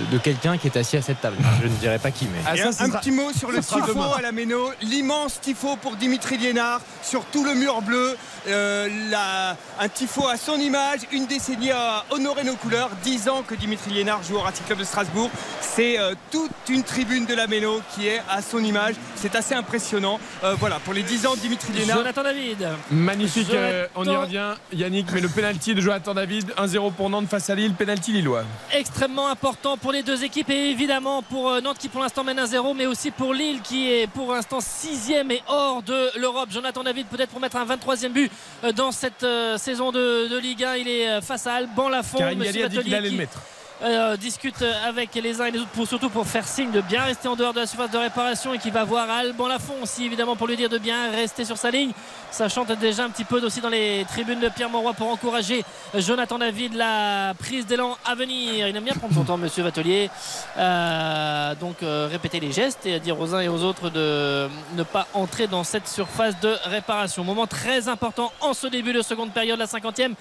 de, 0.00 0.16
de 0.16 0.18
quelqu'un 0.18 0.56
qui 0.58 0.66
est 0.68 0.76
assis 0.76 0.96
à 0.96 1.02
cette 1.02 1.20
table. 1.20 1.36
Je 1.62 1.68
ne 1.68 1.74
dirais 1.76 1.98
pas 1.98 2.10
qui, 2.10 2.26
mais. 2.26 2.38
Ah, 2.46 2.56
ça, 2.56 2.68
un, 2.68 2.72
ce 2.72 2.82
un 2.82 2.86
sera- 2.88 2.98
petit 3.00 3.10
mot 3.10 3.32
sur 3.36 3.50
le 3.50 3.60
tifo 3.60 4.00
à 4.16 4.20
la 4.22 4.32
Méno, 4.32 4.70
l'immense 4.82 5.40
tifo 5.40 5.76
pour 5.76 5.96
Dimitri 5.96 6.38
Liénard 6.38 6.80
sur 7.02 7.24
tout 7.26 7.44
le 7.44 7.54
mur 7.54 7.82
bleu, 7.82 8.16
Euh, 8.46 8.90
la- 9.10 9.56
un 9.80 9.88
tifo 9.88 10.28
à 10.28 10.36
son 10.36 10.56
image, 10.56 11.00
une 11.12 11.24
décennie 11.24 11.70
à 11.70 12.04
honorer 12.10 12.44
nos 12.44 12.56
couleurs, 12.56 12.90
10 13.02 13.26
ans 13.30 13.42
que 13.42 13.54
Dimitri 13.54 13.90
Liénard 13.92 14.22
joue 14.22 14.36
au 14.36 14.40
Racing 14.40 14.66
Club 14.66 14.78
de 14.80 14.84
Strasbourg, 14.84 15.30
c'est 15.62 15.98
euh, 15.98 16.14
toute 16.30 16.50
une 16.68 16.82
tribune 16.82 17.24
de 17.24 17.32
la 17.34 17.46
Méno 17.46 17.80
qui 17.94 18.06
est 18.06 18.20
à 18.28 18.42
son 18.42 18.58
image, 18.62 18.96
c'est 19.16 19.34
assez 19.34 19.54
impressionnant. 19.54 20.20
Euh, 20.42 20.56
voilà, 20.60 20.78
pour 20.78 20.92
les 20.92 21.02
10 21.02 21.24
ans 21.24 21.34
de 21.36 21.40
Dimitri 21.40 21.72
Liénard. 21.72 21.96
Jonathan 21.96 22.22
David. 22.22 22.68
Magnifique, 22.90 23.48
euh, 23.54 23.86
on 23.96 24.02
y 24.02 24.06
Jonathan. 24.08 24.20
revient. 24.24 24.54
Yannick, 24.74 25.06
mais 25.12 25.22
le 25.22 25.28
penalty 25.30 25.74
de 25.74 25.80
Jonathan 25.80 26.12
David, 26.12 26.52
1-0 26.58 26.92
pour 26.92 27.08
Nantes 27.08 27.28
face 27.30 27.48
à 27.48 27.54
Lille, 27.54 27.72
penalty 27.72 28.12
lillois. 28.12 28.44
extrêmement 28.74 29.28
important 29.28 29.73
pour 29.76 29.92
les 29.92 30.02
deux 30.02 30.24
équipes 30.24 30.50
et 30.50 30.70
évidemment 30.70 31.22
pour 31.22 31.50
euh, 31.50 31.60
Nantes 31.60 31.78
qui 31.78 31.88
pour 31.88 32.00
l'instant 32.02 32.24
mène 32.24 32.38
1-0 32.38 32.76
mais 32.76 32.86
aussi 32.86 33.10
pour 33.10 33.34
Lille 33.34 33.60
qui 33.62 33.90
est 33.90 34.06
pour 34.06 34.32
l'instant 34.32 34.60
sixième 34.60 35.30
et 35.30 35.42
hors 35.48 35.82
de 35.82 36.18
l'Europe 36.18 36.50
Jonathan 36.50 36.82
David 36.82 37.06
peut-être 37.06 37.30
pour 37.30 37.40
mettre 37.40 37.56
un 37.56 37.64
23e 37.66 38.10
but 38.10 38.30
euh, 38.62 38.72
dans 38.72 38.92
cette 38.92 39.22
euh, 39.22 39.56
saison 39.58 39.92
de, 39.92 40.28
de 40.28 40.38
Ligue 40.38 40.64
1 40.64 40.76
il 40.76 40.88
est 40.88 41.20
face 41.20 41.46
à 41.46 41.54
Alban 41.54 41.88
Lafont 41.88 42.18
Karim 42.18 42.42
Galli 42.42 42.62
a 42.62 42.68
dit 42.68 42.78
qu'il 42.80 42.94
allait 42.94 43.10
le 43.10 43.16
mettre. 43.16 43.40
Euh, 43.82 44.16
discute 44.16 44.64
avec 44.86 45.14
les 45.16 45.40
uns 45.40 45.46
et 45.46 45.50
les 45.50 45.58
autres 45.58 45.70
pour 45.70 45.86
surtout 45.86 46.08
pour 46.08 46.26
faire 46.26 46.46
signe 46.46 46.70
de 46.70 46.80
bien 46.80 47.02
rester 47.02 47.26
en 47.26 47.34
dehors 47.34 47.52
de 47.52 47.60
la 47.60 47.66
surface 47.66 47.90
de 47.90 47.98
réparation 47.98 48.54
et 48.54 48.58
qui 48.58 48.70
va 48.70 48.84
voir 48.84 49.10
Alban 49.10 49.48
Lafont 49.48 49.74
aussi 49.82 50.04
évidemment 50.04 50.36
pour 50.36 50.46
lui 50.46 50.56
dire 50.56 50.68
de 50.68 50.78
bien 50.78 51.10
rester 51.10 51.44
sur 51.44 51.56
sa 51.56 51.70
ligne. 51.70 51.90
Ça 52.30 52.48
chante 52.48 52.70
déjà 52.78 53.04
un 53.04 53.10
petit 53.10 53.24
peu 53.24 53.44
aussi 53.44 53.60
dans 53.60 53.68
les 53.68 54.06
tribunes 54.08 54.38
de 54.38 54.48
Pierre 54.48 54.70
Mauroy 54.70 54.92
pour 54.92 55.08
encourager 55.08 55.64
Jonathan 55.96 56.38
David 56.38 56.74
la 56.74 57.34
prise 57.38 57.66
d'élan 57.66 57.96
à 58.04 58.14
venir. 58.14 58.68
Il 58.68 58.76
aime 58.76 58.84
bien 58.84 58.94
prendre 58.94 59.14
son 59.14 59.24
temps 59.24 59.36
monsieur 59.36 59.64
Vatelier. 59.64 60.08
Euh, 60.56 61.54
donc 61.56 61.82
euh, 61.82 62.08
répéter 62.10 62.38
les 62.38 62.52
gestes 62.52 62.86
et 62.86 62.94
à 62.94 62.98
dire 63.00 63.18
aux 63.18 63.34
uns 63.34 63.40
et 63.40 63.48
aux 63.48 63.62
autres 63.64 63.90
de 63.90 64.48
ne 64.76 64.82
pas 64.84 65.08
entrer 65.14 65.46
dans 65.46 65.64
cette 65.64 65.88
surface 65.88 66.38
de 66.40 66.54
réparation. 66.66 67.24
Moment 67.24 67.46
très 67.46 67.88
important 67.88 68.32
en 68.40 68.54
ce 68.54 68.66
début 68.66 68.92
de 68.92 69.02
seconde 69.02 69.32
période 69.32 69.58
la 69.58 69.66
50e 69.66 70.14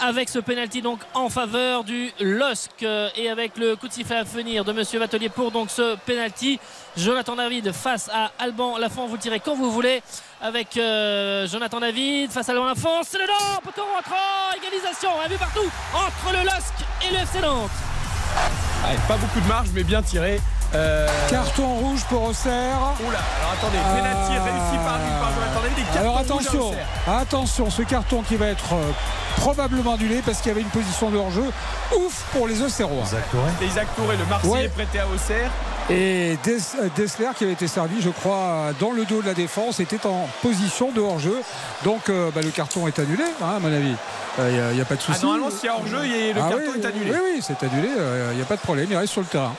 avec 0.00 0.28
ce 0.28 0.38
penalty 0.38 0.82
donc 0.82 1.00
en 1.14 1.28
faveur 1.28 1.84
du 1.84 2.10
LOSC 2.20 2.70
euh, 2.82 3.08
et 3.16 3.28
avec 3.28 3.56
le 3.56 3.76
coup 3.76 3.88
de 3.88 3.92
sifflet 3.92 4.16
à 4.16 4.22
venir 4.22 4.64
de 4.64 4.72
Monsieur 4.72 4.98
Vatelier 4.98 5.28
pour 5.28 5.50
donc 5.50 5.70
ce 5.70 5.96
penalty. 6.06 6.58
Jonathan 6.96 7.36
David 7.36 7.72
face 7.72 8.08
à 8.12 8.30
Alban 8.38 8.78
Lafont, 8.78 9.06
vous 9.06 9.16
tirez 9.16 9.40
quand 9.40 9.54
vous 9.54 9.70
voulez 9.70 10.02
avec 10.40 10.76
euh, 10.76 11.46
Jonathan 11.46 11.80
David 11.80 12.30
face 12.30 12.48
à 12.48 12.52
Alban 12.52 12.66
Lafont, 12.66 13.02
c'est 13.02 13.18
le 13.18 13.26
Nantes, 13.26 13.62
poteau 13.62 13.82
rentrant, 13.94 14.56
égalisation, 14.56 15.10
on 15.16 15.24
a 15.24 15.28
vu 15.28 15.36
partout 15.36 15.70
entre 15.94 16.32
le 16.32 16.44
LOSC 16.44 16.74
et 17.06 17.12
le 17.12 17.20
FC 17.20 17.40
Nantes. 17.40 17.70
Ouais, 18.84 18.96
pas 19.08 19.16
beaucoup 19.16 19.40
de 19.40 19.48
marge, 19.48 19.68
mais 19.74 19.84
bien 19.84 20.02
tiré. 20.02 20.40
Euh, 20.74 21.06
Carton 21.30 21.74
rouge 21.74 22.00
pour 22.08 22.22
Auxerre. 22.24 22.76
Oula, 23.06 23.18
alors 23.40 23.52
attendez, 23.52 23.78
penalty 23.94 24.32
réussi 24.32 24.84
par 24.84 24.98
lui, 24.98 25.10
par 25.20 25.32
Jonathan 25.32 25.60
David. 25.62 25.78
et 25.78 25.82
carton 25.82 26.00
Alors 26.00 26.18
rouge 26.18 26.26
à 26.26 26.34
attention, 26.34 26.74
attention, 27.06 27.70
ce 27.70 27.82
carton 27.82 28.22
qui 28.22 28.34
va 28.36 28.46
être 28.48 28.72
euh, 28.74 28.90
probablement 29.36 29.94
annulé 29.94 30.20
parce 30.24 30.38
qu'il 30.38 30.48
y 30.48 30.50
avait 30.52 30.62
une 30.62 30.68
position 30.68 31.10
de 31.10 31.16
hors-jeu. 31.16 31.44
Ouf 31.96 32.24
pour 32.32 32.48
les 32.48 32.60
Auxerrois. 32.62 33.04
Et 33.62 33.66
Isaac 33.66 33.86
Touré, 33.94 34.16
le 34.16 34.24
Marseillais 34.26 34.52
Ouais. 34.52 34.68
prêté 34.68 34.98
à 34.98 35.06
Auxerre. 35.06 35.50
Et 35.90 36.38
Des- 36.42 36.56
euh, 36.80 36.88
Dessler 36.96 37.28
qui 37.36 37.44
avait 37.44 37.52
été 37.52 37.68
servi, 37.68 38.00
je 38.00 38.08
crois, 38.08 38.70
dans 38.80 38.90
le 38.90 39.04
dos 39.04 39.20
de 39.20 39.26
la 39.26 39.34
défense, 39.34 39.80
était 39.80 40.04
en 40.06 40.28
position 40.42 40.90
de 40.92 41.00
hors-jeu. 41.00 41.40
Donc 41.84 42.08
euh, 42.08 42.30
bah, 42.34 42.40
le 42.42 42.50
carton 42.50 42.88
est 42.88 42.98
annulé, 42.98 43.22
hein, 43.42 43.56
à 43.56 43.60
mon 43.60 43.72
avis. 43.72 43.94
Il 44.36 44.74
n'y 44.74 44.80
a, 44.80 44.84
pas 44.84 44.96
de 44.96 45.00
Ah, 45.00 45.12
souci. 45.12 45.24
normalement, 45.24 45.48
s'il 45.48 45.66
y 45.66 45.68
a 45.68 45.76
hors-jeu, 45.76 46.00
il 46.02 46.10
y 46.10 46.30
a- 46.30 46.32
le 46.32 46.40
Ah 46.40 46.48
carton 46.48 46.72
oui, 46.74 46.80
est 46.82 46.86
annulé. 46.86 47.10
Oui, 47.12 47.18
oui, 47.36 47.40
c'est 47.40 47.62
annulé. 47.64 47.88
Il 48.32 48.36
n'y 48.36 48.42
a 48.42 48.46
pas 48.46 48.56
de 48.56 48.60
problème. 48.62 48.88
Il 48.90 48.96
reste 48.96 49.12
sur 49.12 49.20
le 49.20 49.28
terrain. 49.28 49.52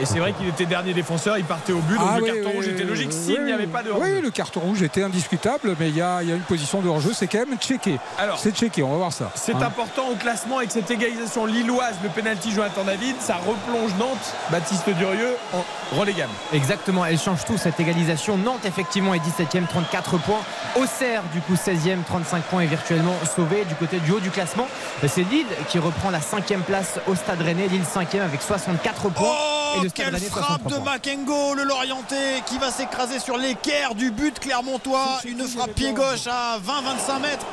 Et 0.00 0.04
c'est 0.04 0.18
vrai 0.18 0.34
qu'il 0.42 0.50
était 0.50 0.66
dernier 0.66 0.92
défenseur, 0.94 1.38
il 1.38 1.44
partait 1.44 1.72
au 1.72 1.78
but, 1.78 1.96
donc 1.96 2.06
Ah 2.10 2.16
le 2.18 2.24
oui, 2.24 2.30
carton 2.32 2.48
oui, 2.50 2.56
rouge 2.56 2.64
oui, 2.66 2.72
était 2.72 2.84
logique 2.84 3.10
oui, 3.12 3.16
s'il 3.24 3.38
oui, 3.38 3.44
n'y 3.46 3.52
avait 3.52 3.66
pas 3.66 3.82
de 3.82 3.90
Oui, 3.92 4.20
le 4.20 4.30
carton 4.30 4.60
rouge 4.60 4.82
était 4.82 5.02
indiscutable, 5.02 5.76
mais 5.78 5.88
il 5.88 5.96
y 5.96 6.00
a, 6.02 6.22
il 6.22 6.28
y 6.28 6.32
a 6.32 6.34
une 6.34 6.42
position 6.42 6.80
de 6.80 6.88
hors-jeu, 6.88 7.12
c'est 7.14 7.26
quand 7.26 7.38
même 7.46 7.56
checké. 7.58 7.98
Alors, 8.18 8.38
c'est 8.38 8.54
checké, 8.54 8.82
on 8.82 8.90
va 8.90 8.96
voir 8.96 9.12
ça. 9.12 9.30
C'est 9.34 9.54
Hein. 9.54 9.62
important 9.62 10.08
au 10.10 10.16
classement 10.16 10.58
avec 10.58 10.70
cette 10.70 10.90
égalisation 10.90 11.46
lilloise, 11.46 11.94
le 12.02 12.08
penalty 12.08 12.50
Jonathan 12.52 12.82
David, 12.84 13.16
ça 13.20 13.36
replonge 13.36 13.92
Nantes, 13.98 14.34
Baptiste 14.50 14.88
Durieux 14.90 15.36
en 15.52 15.64
relégable. 15.96 16.32
Exactement, 16.52 17.04
elle 17.04 17.18
change 17.18 17.44
tout 17.44 17.56
cette 17.58 17.78
égalisation. 17.78 18.36
Nantes 18.38 18.64
effectivement 18.64 19.14
est 19.14 19.18
17ème, 19.20 19.66
34 19.66 20.18
points. 20.18 20.40
Auxerre 20.76 21.22
du 21.32 21.40
coup 21.42 21.54
16ème, 21.54 22.02
35 22.06 22.42
points 22.44 22.62
est 22.62 22.66
virtuellement 22.66 23.14
sauvé 23.36 23.64
du 23.66 23.74
côté 23.74 23.98
du 24.00 24.10
haut 24.12 24.20
du 24.20 24.30
classement. 24.30 24.66
C'est 25.06 25.22
Lille 25.22 25.46
qui 25.68 25.78
reprend 25.78 26.10
la 26.10 26.20
5ème 26.20 26.62
place 26.62 26.98
au 27.06 27.14
Stade 27.14 27.40
Rennais. 27.42 27.68
Lille 27.68 27.82
5ème 27.84 28.22
avec 28.22 28.40
64 28.42 29.10
points. 29.10 29.28
Oh, 29.28 29.78
et 29.78 29.82
le 29.84 29.88
Stade 29.90 30.14
frappe 30.30 30.62
63 30.68 30.78
de. 30.78 30.84
Makengo, 30.84 31.54
le 31.54 31.64
Lorientais, 31.64 32.42
qui 32.46 32.58
va 32.58 32.70
s'écraser 32.70 33.18
sur 33.18 33.36
l'équerre 33.36 33.94
du 33.94 34.10
but 34.10 34.38
clermontois. 34.38 35.20
Une 35.24 35.42
frappe 35.46 35.72
pied 35.72 35.92
gauche 35.92 36.26
à 36.26 36.58
20-25 36.58 37.20
mètres. 37.20 37.46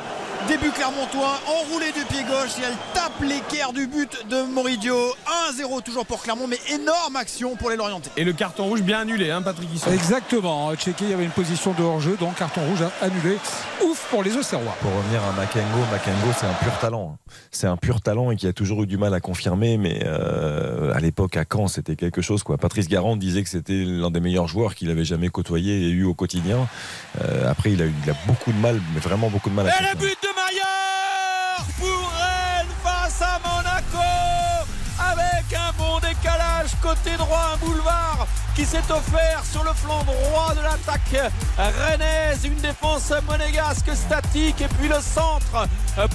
Début 0.48 0.70
clermontois, 0.70 1.38
enroulé 1.46 1.92
du 1.92 2.02
pied 2.06 2.22
gauche 2.22 2.56
et 2.58 2.62
elle 2.64 2.76
tape 2.94 3.12
l'équerre 3.20 3.74
du 3.74 3.86
but 3.86 4.26
de 4.30 4.42
Moridio. 4.42 4.96
1-0 5.52 5.82
toujours 5.82 6.06
pour 6.06 6.22
Clermont, 6.22 6.46
mais 6.46 6.58
énorme 6.70 7.16
action 7.16 7.56
pour 7.56 7.68
les 7.68 7.76
Lorientais. 7.76 8.10
Et 8.16 8.24
le 8.24 8.32
carton 8.32 8.64
rouge 8.64 8.80
bien 8.80 9.00
annulé, 9.00 9.30
hein, 9.30 9.42
Patrick 9.42 9.68
Hisson. 9.74 9.90
Exactement, 9.92 10.74
checké, 10.76 11.04
il 11.04 11.10
y 11.10 11.12
avait 11.14 11.24
une 11.24 11.30
position 11.30 11.72
de 11.74 11.82
hors-jeu, 11.82 12.16
donc 12.18 12.36
carton 12.36 12.62
rouge 12.62 12.80
annulé. 13.02 13.36
Ouf 13.84 14.06
pour 14.10 14.22
les 14.22 14.34
Auxerrois. 14.34 14.74
Pour 14.80 14.90
revenir 14.94 15.20
à 15.22 15.32
Makengo, 15.32 15.78
Makengo 15.92 16.32
c'est 16.38 16.46
un 16.46 16.54
pur 16.54 16.78
talent. 16.80 17.16
hein. 17.16 17.32
C'est 17.50 17.66
un 17.66 17.76
pur 17.76 18.00
talent 18.00 18.30
et 18.30 18.36
qui 18.36 18.46
a 18.46 18.52
toujours 18.54 18.82
eu 18.82 18.86
du 18.86 18.96
mal 18.96 19.12
à 19.12 19.20
confirmer, 19.20 19.76
mais 19.76 20.00
euh, 20.06 20.94
à 20.94 21.00
l'époque 21.00 21.36
à 21.36 21.44
Caen 21.50 21.68
c'était 21.68 21.96
quelque 21.96 22.22
chose. 22.22 22.42
Quoi. 22.42 22.56
Patrice 22.60 22.88
Garand 22.88 23.16
disait 23.16 23.42
que 23.42 23.48
c'était 23.48 23.84
l'un 23.84 24.10
des 24.10 24.20
meilleurs 24.20 24.46
joueurs 24.46 24.74
qu'il 24.74 24.90
avait 24.90 25.04
jamais 25.04 25.28
côtoyé 25.28 25.86
et 25.86 25.88
eu 25.88 26.04
au 26.04 26.14
quotidien. 26.14 26.68
Euh, 27.20 27.50
après 27.50 27.72
il 27.72 27.82
a, 27.82 27.86
eu, 27.86 27.94
il 28.04 28.10
a 28.10 28.14
beaucoup 28.26 28.52
de 28.52 28.58
mal, 28.58 28.80
mais 28.94 29.00
vraiment 29.00 29.30
beaucoup 29.30 29.50
de 29.50 29.54
mal 29.54 29.68
à 29.68 29.70
Et 29.70 29.82
le 29.92 29.98
but 29.98 30.16
de 30.22 30.28
Maillard 30.34 31.66
pour 31.78 32.12
Rennes 32.12 32.74
face 32.84 33.22
à 33.22 33.40
Monaco 33.44 34.06
avec 35.00 35.52
un 35.54 35.72
bon 35.78 35.98
décalage 35.98 36.70
côté 36.82 37.16
droit, 37.16 37.54
un 37.54 37.66
boulevard 37.66 38.28
qui 38.54 38.64
s'est 38.64 38.78
offert 38.90 39.42
sur 39.50 39.62
le 39.64 39.72
flanc 39.72 40.02
droit 40.04 40.54
de 40.54 40.60
l'attaque 40.60 41.32
rennaise. 41.56 42.44
Une 42.44 42.54
défense 42.56 43.12
monégasque 43.28 43.94
statique 43.94 44.60
et 44.60 44.68
puis 44.78 44.88
le 44.88 45.00
centre 45.00 45.66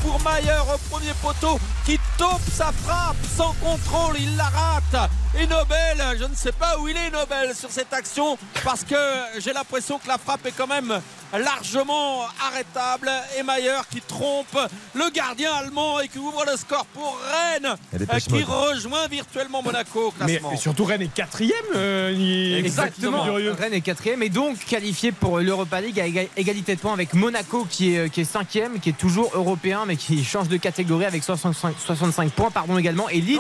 pour 0.01 0.19
Maillard 0.21 0.65
au 0.73 0.77
premier 0.89 1.13
poteau 1.21 1.59
qui 1.85 1.99
taupe 2.17 2.41
sa 2.51 2.71
frappe 2.71 3.15
sans 3.37 3.53
contrôle. 3.63 4.15
Il 4.19 4.35
la 4.37 4.45
rate. 4.45 5.09
Et 5.37 5.47
Nobel, 5.47 6.01
je 6.17 6.23
ne 6.25 6.33
sais 6.35 6.53
pas 6.53 6.77
où 6.79 6.87
il 6.87 6.95
est 6.95 7.09
Nobel 7.09 7.53
sur 7.55 7.69
cette 7.69 7.91
action 7.93 8.37
parce 8.63 8.83
que 8.85 8.95
j'ai 9.39 9.51
l'impression 9.51 9.99
que 9.99 10.07
la 10.07 10.17
frappe 10.17 10.45
est 10.45 10.53
quand 10.53 10.67
même 10.67 11.01
largement 11.37 12.21
arrêtable. 12.47 13.11
Et 13.37 13.43
Maillard 13.43 13.87
qui 13.89 13.99
trompe 14.01 14.57
le 14.93 15.09
gardien 15.11 15.51
allemand 15.53 15.99
et 15.99 16.07
qui 16.07 16.19
ouvre 16.19 16.45
le 16.49 16.55
score 16.57 16.85
pour 16.87 17.17
Rennes 17.31 17.75
qui 18.19 18.43
rejoint 18.43 19.07
virtuellement 19.07 19.61
Monaco 19.61 20.07
au 20.07 20.13
Mais 20.21 20.25
classement. 20.27 20.51
et 20.53 20.57
surtout 20.57 20.85
Rennes 20.85 21.01
est 21.01 21.13
quatrième. 21.13 21.51
euh, 21.75 22.11
Exactement. 22.57 23.23
Durieux. 23.25 23.51
Rennes 23.51 23.73
est 23.73 23.81
quatrième 23.81 24.23
et 24.23 24.29
donc 24.29 24.57
qualifié 24.65 25.11
pour 25.11 25.39
l'Europa 25.39 25.81
League 25.81 25.99
à 25.99 26.07
éga- 26.07 26.27
égalité 26.37 26.75
de 26.75 26.79
points 26.79 26.93
avec 26.93 27.13
Monaco 27.13 27.65
qui 27.69 27.95
est, 27.95 28.09
qui 28.09 28.21
est 28.21 28.25
cinquième, 28.25 28.79
qui 28.79 28.89
est 28.89 28.97
toujours 28.97 29.31
européen 29.33 29.83
mais 29.87 29.95
qui 29.95 30.23
change 30.23 30.47
de 30.47 30.57
catégorie 30.57 31.05
avec 31.05 31.23
65, 31.23 31.75
65 31.85 32.31
points 32.31 32.51
pardon 32.51 32.77
également. 32.77 33.09
Et 33.09 33.21
Lille 33.21 33.39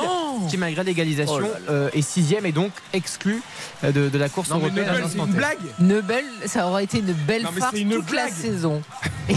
qui 0.49 0.57
malgré 0.57 0.83
l'égalisation 0.83 1.35
Oh 1.43 1.71
euh, 1.71 1.89
est 1.93 2.01
sixième 2.01 2.45
et 2.45 2.51
donc 2.51 2.71
exclu 2.93 3.41
euh, 3.83 3.91
de, 3.91 4.09
de 4.09 4.17
la 4.17 4.29
course 4.29 4.49
Non, 4.49 4.57
européenne. 4.57 4.87
C'est 5.09 5.17
une 5.17 5.25
blague. 5.25 5.57
Nebel, 5.79 6.23
ça 6.45 6.67
aurait 6.67 6.83
été 6.85 6.99
une 6.99 7.13
belle 7.13 7.43
Non, 7.43 7.51
farce 7.51 7.75
une 7.77 7.89
toute 7.89 8.11
la 8.11 8.29
saison. 8.29 8.81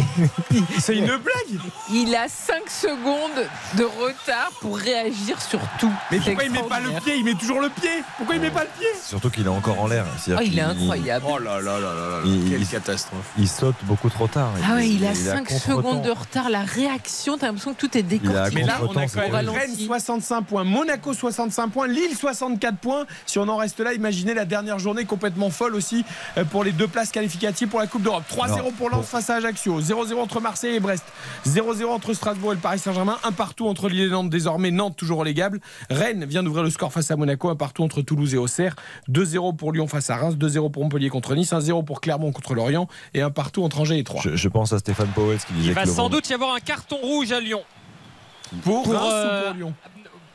C'est 0.78 0.96
une 0.96 1.06
blague. 1.06 1.60
Il 1.92 2.14
a 2.14 2.28
5 2.28 2.68
secondes 2.68 3.46
de 3.76 3.84
retard 3.84 4.50
pour 4.60 4.76
réagir 4.76 5.40
sur 5.40 5.60
tout. 5.80 5.92
Mais 6.10 6.18
pourquoi 6.18 6.44
il 6.44 6.50
met 6.50 6.62
pas 6.62 6.80
le 6.80 6.90
pied? 7.02 7.14
Il 7.16 7.24
met 7.24 7.34
toujours 7.34 7.60
le 7.60 7.68
pied. 7.70 7.90
Pourquoi 8.16 8.34
il 8.36 8.40
met 8.40 8.50
pas 8.50 8.64
le 8.64 8.70
pied? 8.78 8.88
Surtout 9.02 9.30
qu'il 9.38 9.46
est 9.46 9.50
encore 9.56 9.80
en 9.80 9.86
l'air. 9.86 10.04
Oh, 10.28 10.32
il 10.44 10.58
est 10.58 10.62
incroyable. 10.62 11.24
Oh 11.28 11.38
là 11.38 11.60
là 11.60 11.78
là 11.78 11.94
là 11.94 12.08
là 12.10 12.18
Il- 12.24 12.50
Quelle 12.50 12.60
il- 12.60 12.66
catastrophe 12.66 13.30
Il 13.38 13.48
saute 13.48 13.76
beaucoup 13.84 14.08
trop 14.10 14.26
tard. 14.26 14.50
Ah 14.68 14.74
ouais, 14.74 14.88
il 14.88 15.04
a 15.04 15.08
est 15.08 15.10
à 15.10 15.14
5 15.14 15.46
contre-temps. 15.48 15.76
secondes 15.76 16.02
de 16.02 16.10
retard. 16.10 16.50
La 16.50 16.62
réaction, 16.62 17.38
t'as 17.38 17.46
l'impression 17.46 17.72
que 17.74 17.78
tout 17.78 17.96
est 17.96 18.00
Il 18.00 18.06
décortiqué. 18.08 18.60
Mais 18.60 18.66
là, 18.66 18.78
on 18.82 18.96
a 18.96 19.06
quand 19.06 19.30
même. 19.32 19.48
Rennes 19.48 19.76
65 19.76 20.42
points, 20.42 20.64
Monaco 20.64 21.12
65 21.14 21.68
points, 21.68 21.86
Lille 21.86 22.16
64 22.18 22.76
points. 22.78 23.04
Si 23.26 23.38
on 23.38 23.48
en 23.48 23.56
reste 23.56 23.78
là, 23.80 23.92
imaginez 23.94 24.34
la 24.34 24.44
dernière 24.44 24.78
journée 24.78 25.04
complètement 25.04 25.50
folle 25.50 25.74
aussi 25.74 26.04
euh, 26.36 26.44
pour 26.44 26.64
les 26.64 26.72
deux 26.72 26.88
places 26.88 27.10
qualificatives 27.12 27.68
pour 27.68 27.78
la 27.80 27.86
Coupe 27.86 28.02
d'Europe. 28.02 28.24
3-0 28.28 28.52
Alors, 28.54 28.72
pour 28.72 28.90
Lens 28.90 29.00
bon. 29.00 29.06
face 29.06 29.30
à 29.30 29.36
Ajaccio, 29.36 29.80
0-0 29.80 30.18
entre 30.20 30.40
Marseille 30.40 30.74
et 30.76 30.80
Brest, 30.80 31.04
0-0 31.46 31.86
entre 31.90 32.12
Strasbourg 32.14 32.52
et 32.52 32.54
le 32.56 32.60
Paris 32.60 32.78
Saint-Germain, 32.80 33.16
un 33.24 33.32
partout 33.32 33.68
entre 33.68 33.88
Lille 33.88 34.02
et 34.02 34.08
Nantes 34.10 34.30
désormais, 34.30 34.70
Nantes 34.70 34.96
toujours 34.96 35.18
relégable. 35.20 35.60
Rennes 35.90 36.24
vient 36.24 36.42
d'ouvrir 36.42 36.64
le 36.64 36.70
score 36.70 36.92
face 36.92 37.10
à 37.10 37.16
Monaco, 37.16 37.48
un 37.48 37.56
partout 37.56 37.82
entre 37.84 38.02
Toulouse 38.02 38.34
et 38.34 38.38
Auxerre, 38.38 38.74
2-0 39.36 39.56
pour 39.56 39.72
Lyon 39.72 39.86
face 39.86 40.10
à 40.10 40.16
Reims, 40.16 40.34
2-0 40.36 40.70
pour 40.70 40.82
Montpellier 40.84 41.08
contre 41.10 41.34
Nice, 41.34 41.52
1-0 41.52 41.84
pour 41.84 42.00
Clermont 42.00 42.32
contre 42.32 42.54
Lorient 42.54 42.88
et 43.14 43.22
un 43.22 43.30
partout 43.30 43.62
entre 43.64 43.80
Angers 43.80 43.98
et 43.98 44.04
Troyes. 44.04 44.22
Je, 44.24 44.36
je 44.36 44.48
pense 44.48 44.72
à 44.72 44.78
Stéphane 44.78 45.08
Powell 45.08 45.38
qui 45.38 45.52
disait 45.54 45.68
Il 45.68 45.74
va 45.74 45.84
que 45.84 45.88
sans 45.88 46.08
doute 46.08 46.28
y 46.30 46.34
avoir 46.34 46.54
un 46.54 46.60
carton 46.60 46.96
rouge 47.02 47.32
à 47.32 47.40
Lyon. 47.40 47.62
Pour, 48.62 48.82
Pour, 48.82 48.92
Reims 48.94 49.12
euh, 49.12 49.40
ou 49.40 49.44
pour 49.46 49.54
Lyon? 49.56 49.74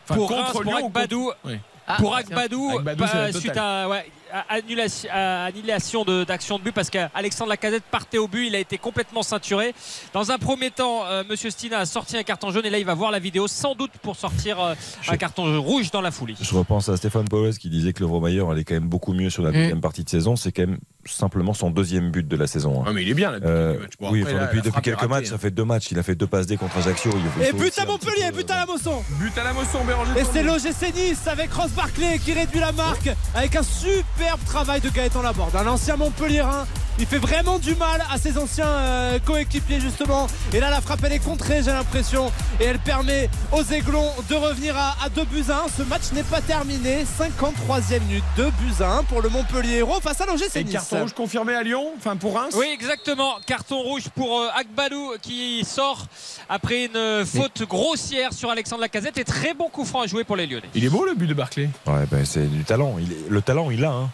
Enfin, 0.06 0.16
pour 0.16 0.28
contre 0.28 0.42
Reims, 0.42 0.52
pour 0.52 0.64
Lyon 0.64 0.74
ou 0.74 0.86
Agbadou. 0.88 1.24
contre- 1.26 1.38
Oui. 1.46 1.54
Ah, 1.86 1.96
pour 1.98 2.10
tiens. 2.12 2.20
Agbadou, 2.20 2.70
Agbadou, 2.80 3.04
pas- 3.04 3.08
c'est 3.10 3.18
la 3.18 3.34
suite 3.34 3.58
à, 3.58 3.90
ouais, 3.90 3.98
à 3.98 4.23
annulation, 4.50 6.04
d'action 6.28 6.58
de, 6.58 6.64
but 6.64 6.72
parce 6.74 6.90
qu'Alexandre 6.90 7.50
Lacazette 7.50 7.84
partait 7.84 8.18
au 8.18 8.28
but, 8.28 8.48
il 8.48 8.56
a 8.56 8.60
été 8.60 8.78
complètement 8.78 9.24
ceinturé. 9.24 9.74
Dans 10.14 10.32
un 10.32 10.38
premier 10.38 10.72
temps, 10.72 11.06
euh, 11.06 11.24
Monsieur 11.30 11.50
Stina 11.50 11.80
a 11.80 11.86
sorti 11.86 12.18
un 12.18 12.24
carton 12.24 12.52
jaune 12.52 12.66
et 12.66 12.70
là 12.70 12.80
il 12.80 12.86
va 12.86 12.94
voir 12.94 13.12
la 13.12 13.20
vidéo 13.20 13.48
sans 13.48 13.76
doute 13.76 13.92
pour 14.02 14.16
sortir 14.16 14.60
euh, 14.60 14.76
un 15.08 15.18
carton 15.18 15.62
rouge 15.62 15.92
dans 15.92 16.02
la 16.02 16.12
foulée. 16.12 16.36
Je 16.40 16.56
repense 16.56 16.90
à 16.90 16.98
Stéphane 16.98 17.28
Powell 17.28 17.58
qui 17.58 17.70
disait 17.70 17.94
que 17.94 18.04
le 18.04 18.08
allait 18.50 18.64
quand 18.64 18.74
même 18.74 18.88
beaucoup 18.88 19.14
mieux 19.14 19.30
sur 19.30 19.44
la 19.44 19.52
Mm. 19.52 19.56
deuxième 19.56 19.82
partie 19.82 20.04
de 20.04 20.10
saison. 20.10 20.36
C'est 20.36 20.52
quand 20.52 20.64
même 20.64 20.80
simplement 21.06 21.54
son 21.54 21.70
deuxième 21.70 22.12
but 22.12 22.28
de 22.28 22.36
la 22.38 22.48
saison. 22.48 22.82
hein. 22.82 22.86
Ah, 22.88 22.94
mais 22.94 23.04
il 23.04 23.10
est 23.10 23.14
bien 23.14 23.32
là, 23.32 23.40
depuis 23.40 23.52
Euh, 23.52 23.72
quelques 23.74 23.82
matchs. 23.84 23.94
Bon, 24.00 24.10
oui, 24.12 24.22
après, 24.22 24.32
enfin, 24.34 24.40
là, 24.42 24.46
depuis, 24.48 24.58
la 24.58 24.62
depuis 24.64 24.72
frappe 24.72 24.88
est 24.88 24.90
quelques 24.92 25.10
matchs, 25.10 25.26
hein. 25.28 25.30
ça 25.32 25.38
fait 25.38 25.52
deux 25.52 25.66
matchs. 25.66 25.92
Il 25.92 26.00
a 26.00 26.04
fait 26.04 26.16
deux 26.16 26.28
passes 26.28 26.48
D 26.48 26.58
contre 26.58 26.78
Ajaccio. 26.78 27.12
Il 27.40 27.44
Et 27.48 27.52
but 27.54 27.68
à 27.78 27.82
petit 27.82 27.88
Montpellier, 27.88 28.32
peu, 28.32 28.38
but 28.38 28.52
à 28.52 28.58
la 28.58 28.66
Mosson. 28.66 29.04
But 29.20 29.38
à 29.38 29.44
la 29.44 29.54
Mosson, 29.54 29.84
Béranger 29.86 30.12
Et 30.20 30.24
c'est 30.32 30.44
l'OGC 30.44 30.94
Nice 30.96 31.28
avec 31.28 31.52
Ross 31.54 31.72
Barclay 31.72 32.20
qui 32.20 32.34
réduit 32.34 32.60
la 32.60 32.72
marque 32.72 33.10
avec 33.36 33.56
un 33.56 33.64
superbe 33.64 34.40
travail 34.46 34.82
de 34.82 34.90
Gaëtan 34.90 35.22
Laborde. 35.22 35.56
Un 35.56 35.68
ancien 35.68 35.96
Montpellierin. 35.98 36.66
Il 37.00 37.08
fait 37.08 37.18
vraiment 37.18 37.58
du 37.58 37.74
mal 37.74 38.04
à 38.12 38.20
ses 38.20 38.38
anciens 38.38 38.68
euh, 38.68 39.18
coéquipiers 39.18 39.80
justement. 39.80 40.28
Et 40.54 40.60
là 40.60 40.70
la 40.70 40.80
frappe 40.80 41.00
elle 41.04 41.14
est 41.14 41.18
contrée 41.20 41.64
j'ai 41.64 41.72
l'impression. 41.72 42.32
Et 42.60 42.66
elle 42.66 42.78
permet 42.78 43.32
aux 43.52 43.64
Aiglons 43.64 44.12
de 44.30 44.36
revenir 44.36 44.78
à, 44.78 44.96
à 45.04 45.10
2 45.10 45.24
buts 45.26 45.44
à 45.50 45.64
1. 45.66 45.70
Ce 45.76 45.82
match 45.82 46.12
n'est 46.14 46.22
pas 46.22 46.40
terminé. 46.42 47.04
53e 47.04 48.00
minute 48.08 48.24
2 48.38 48.44
buts 48.60 48.84
à 48.84 48.98
1 49.00 49.04
pour 49.06 49.24
le 49.24 49.30
Montpellier 49.30 49.78
Héros 49.78 50.00
face 50.02 50.22
à 50.22 50.28
l'OGC 50.28 50.64
Nice. 50.66 50.93
Carton 50.94 51.04
rouge 51.04 51.14
confirmé 51.14 51.54
à 51.56 51.64
Lyon, 51.64 51.92
enfin 51.98 52.16
pour 52.16 52.36
Reims. 52.36 52.54
Oui, 52.58 52.68
exactement. 52.74 53.36
Carton 53.46 53.80
rouge 53.82 54.04
pour 54.16 54.40
euh, 54.40 54.48
Agbadou 54.56 55.14
qui 55.22 55.64
sort 55.66 56.06
après 56.50 56.86
une 56.86 56.96
euh, 56.96 57.26
faute 57.26 57.64
grossière 57.64 58.34
sur 58.34 58.50
Alexandre 58.50 58.82
Lacazette 58.82 59.18
et 59.18 59.24
très 59.24 59.54
bon 59.54 59.70
coup 59.70 59.86
franc 59.86 60.02
à 60.02 60.08
jouer 60.08 60.24
pour 60.24 60.36
les 60.36 60.48
Lyonnais. 60.48 60.70
Il 60.76 60.86
est 60.86 60.90
beau 60.90 61.06
le 61.06 61.14
but 61.16 61.28
de 61.28 61.34
Barclay. 61.34 61.70
Ouais, 61.88 62.06
ben, 62.12 62.26
c'est 62.26 62.48
du 62.50 62.64
talent. 62.64 62.96
Il 63.00 63.12
est- 63.12 63.30
le 63.30 63.42
talent, 63.42 63.72
il 63.72 63.84
a. 63.86 63.92
hein. 63.92 64.10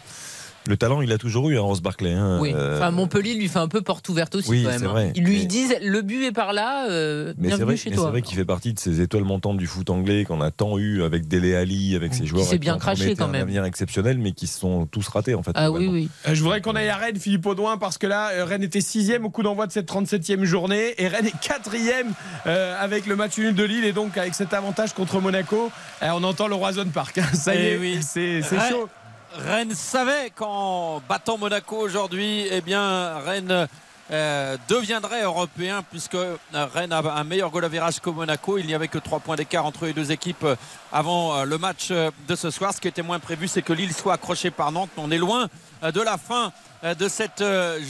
Le 0.69 0.77
talent, 0.77 1.01
il 1.01 1.11
a 1.11 1.17
toujours 1.17 1.49
eu, 1.49 1.57
hein, 1.57 1.61
Ross 1.61 1.81
Barclay. 1.81 2.13
hein. 2.13 2.37
Oui. 2.39 2.51
Euh, 2.55 2.77
Enfin, 2.77 2.91
Montpellier 2.91 3.33
lui 3.33 3.47
fait 3.47 3.57
un 3.59 3.67
peu 3.67 3.81
porte 3.81 4.07
ouverte 4.07 4.35
aussi 4.35 4.49
Oui, 4.51 4.63
quand 4.63 4.69
même. 4.69 4.79
c'est 4.79 4.85
hein. 4.85 4.89
vrai. 4.89 5.11
Ils 5.15 5.23
lui 5.23 5.39
Mais- 5.39 5.45
disent 5.45 5.75
le 5.81 6.01
but 6.03 6.23
est 6.25 6.31
par 6.31 6.53
là, 6.53 6.89
euh, 6.91 7.33
mais 7.39 7.49
c'est 7.49 7.55
bienvenue 7.55 7.65
vrai, 7.65 7.77
chez 7.77 7.89
mais 7.89 7.95
c'est 7.95 8.01
toi. 8.01 8.11
vrai 8.11 8.21
qu'il 8.21 8.37
fait 8.37 8.45
partie 8.45 8.73
de 8.73 8.79
ces 8.79 9.01
étoiles 9.01 9.23
montantes 9.23 9.57
du 9.57 9.65
foot 9.65 9.89
anglais 9.89 10.25
qu'on 10.25 10.41
a 10.41 10.51
tant 10.51 10.77
eu 10.77 11.01
avec 11.03 11.27
Dele 11.27 11.55
Ali, 11.55 11.95
avec 11.95 12.13
ces 12.13 12.25
joueurs 12.27 12.45
s'est 12.45 12.51
qui 12.55 12.59
bien 12.59 12.75
ont 12.75 12.77
craché 12.79 13.15
quand 13.15 13.25
un 13.25 13.27
même. 13.29 13.41
avenir 13.41 13.65
exceptionnel, 13.65 14.19
mais 14.19 14.31
qui 14.33 14.45
se 14.45 14.59
sont 14.59 14.85
tous 14.85 15.07
ratés 15.07 15.33
en 15.33 15.41
fait. 15.43 15.51
Ah 15.55 15.71
oui, 15.71 15.87
oui. 15.87 16.09
Euh, 16.27 16.35
je 16.35 16.43
voudrais 16.43 16.61
qu'on 16.61 16.75
aille 16.75 16.89
à 16.89 16.97
Rennes, 16.97 17.17
Philippe 17.19 17.45
Audouin, 17.47 17.77
parce 17.77 17.97
que 17.97 18.05
là, 18.05 18.29
Rennes 18.45 18.61
était 18.63 18.81
sixième 18.81 19.25
au 19.25 19.29
coup 19.31 19.41
d'envoi 19.41 19.65
de 19.65 19.71
cette 19.71 19.87
37e 19.87 20.43
journée, 20.43 20.93
et 20.99 21.07
Rennes 21.07 21.25
est 21.27 21.39
quatrième 21.39 22.13
euh, 22.45 22.75
avec 22.79 23.07
le 23.07 23.15
match 23.15 23.37
nul 23.39 23.55
de 23.55 23.63
Lille, 23.63 23.85
et 23.85 23.93
donc 23.93 24.17
avec 24.19 24.35
cet 24.35 24.53
avantage 24.53 24.93
contre 24.93 25.19
Monaco. 25.19 25.71
Euh, 26.03 26.09
on 26.13 26.23
entend 26.23 26.47
le 26.47 26.53
Roison 26.55 26.85
Park. 26.93 27.17
hein. 27.17 27.23
Ça 27.33 27.55
y 27.55 27.57
Eh 27.57 27.71
est, 27.73 27.77
oui. 27.79 27.97
c'est 28.01 28.43
c'est 28.43 28.59
chaud. 28.69 28.87
Rennes 29.33 29.75
savait 29.75 30.31
qu'en 30.35 31.01
battant 31.07 31.37
Monaco 31.37 31.77
aujourd'hui, 31.77 32.47
eh 32.49 32.61
bien 32.61 33.19
Rennes 33.19 33.67
euh, 34.11 34.57
deviendrait 34.67 35.21
européen 35.21 35.83
puisque 35.87 36.17
Rennes 36.51 36.91
a 36.91 36.97
un 37.15 37.23
meilleur 37.23 37.51
goal 37.51 37.63
à 37.63 37.67
virage 37.67 37.99
que 37.99 38.09
Monaco. 38.09 38.57
Il 38.57 38.65
n'y 38.65 38.73
avait 38.73 38.87
que 38.87 38.97
3 38.97 39.19
points 39.19 39.35
d'écart 39.35 39.67
entre 39.67 39.85
les 39.85 39.93
deux 39.93 40.11
équipes 40.11 40.43
euh, 40.45 40.55
avant 40.91 41.37
euh, 41.37 41.43
le 41.45 41.59
match 41.59 41.91
de 41.91 42.35
ce 42.35 42.49
soir. 42.49 42.73
Ce 42.73 42.81
qui 42.81 42.87
était 42.87 43.03
moins 43.03 43.19
prévu, 43.19 43.47
c'est 43.47 43.61
que 43.61 43.71
Lille 43.71 43.93
soit 43.93 44.13
accroché 44.13 44.49
par 44.49 44.71
Nantes. 44.71 44.89
Mais 44.97 45.03
on 45.05 45.11
est 45.11 45.19
loin 45.19 45.47
de 45.83 46.01
la 46.01 46.17
fin 46.17 46.51
de 46.83 47.07
cette 47.07 47.43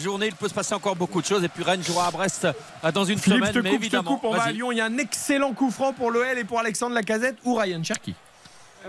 journée. 0.03 0.27
Il 0.27 0.35
peut 0.35 0.49
se 0.49 0.53
passer 0.53 0.75
encore 0.75 0.95
beaucoup 0.95 1.21
de 1.21 1.25
choses. 1.25 1.43
Et 1.43 1.47
puis 1.49 1.63
Rennes 1.63 1.83
jouera 1.83 2.07
à 2.07 2.11
Brest 2.11 2.47
dans 2.93 3.05
une 3.05 3.17
Philippe, 3.17 3.45
semaine. 3.45 3.53
je 3.53 3.59
te 3.59 3.63
mais 3.63 3.69
coupe, 3.71 3.83
je 3.83 3.89
te 3.89 3.95
évidemment, 3.95 4.17
coupe, 4.17 4.25
on 4.25 4.33
va 4.33 4.41
à 4.43 4.45
vas-y. 4.47 4.55
Lyon. 4.55 4.71
Il 4.73 4.77
y 4.77 4.81
a 4.81 4.85
un 4.85 4.97
excellent 4.97 5.53
coup 5.53 5.71
franc 5.71 5.93
pour 5.93 6.11
l'OL 6.11 6.37
et 6.37 6.43
pour 6.43 6.59
Alexandre 6.59 6.93
Lacazette 6.95 7.37
ou 7.45 7.55
Ryan 7.55 7.81
Cherky. 7.83 8.13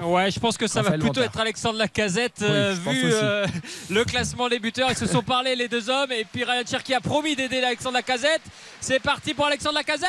Ouais, 0.02 0.30
je 0.30 0.40
pense 0.40 0.56
que 0.56 0.66
ça 0.66 0.80
Raphaël 0.80 1.00
va 1.00 1.04
plutôt 1.06 1.20
Vantard. 1.20 1.34
être 1.34 1.40
Alexandre 1.40 1.78
Lacazette, 1.78 2.38
Oui, 2.40 2.46
euh, 2.48 2.74
vu 2.86 3.00
euh, 3.04 3.46
le 3.90 4.04
classement 4.04 4.48
des 4.48 4.58
buteurs. 4.58 4.90
Ils 4.90 4.96
se 4.96 5.06
sont 5.06 5.22
parlé 5.22 5.54
les 5.54 5.68
deux 5.68 5.90
hommes 5.90 6.12
et 6.12 6.24
puis 6.24 6.44
Ryan 6.44 6.62
Cherky 6.68 6.94
a 6.94 7.00
promis 7.00 7.36
d'aider 7.36 7.62
Alexandre 7.62 7.96
Lacazette. 7.96 8.40
C'est 8.80 9.00
parti 9.00 9.34
pour 9.34 9.46
Alexandre 9.46 9.74
Lacazette. 9.76 10.08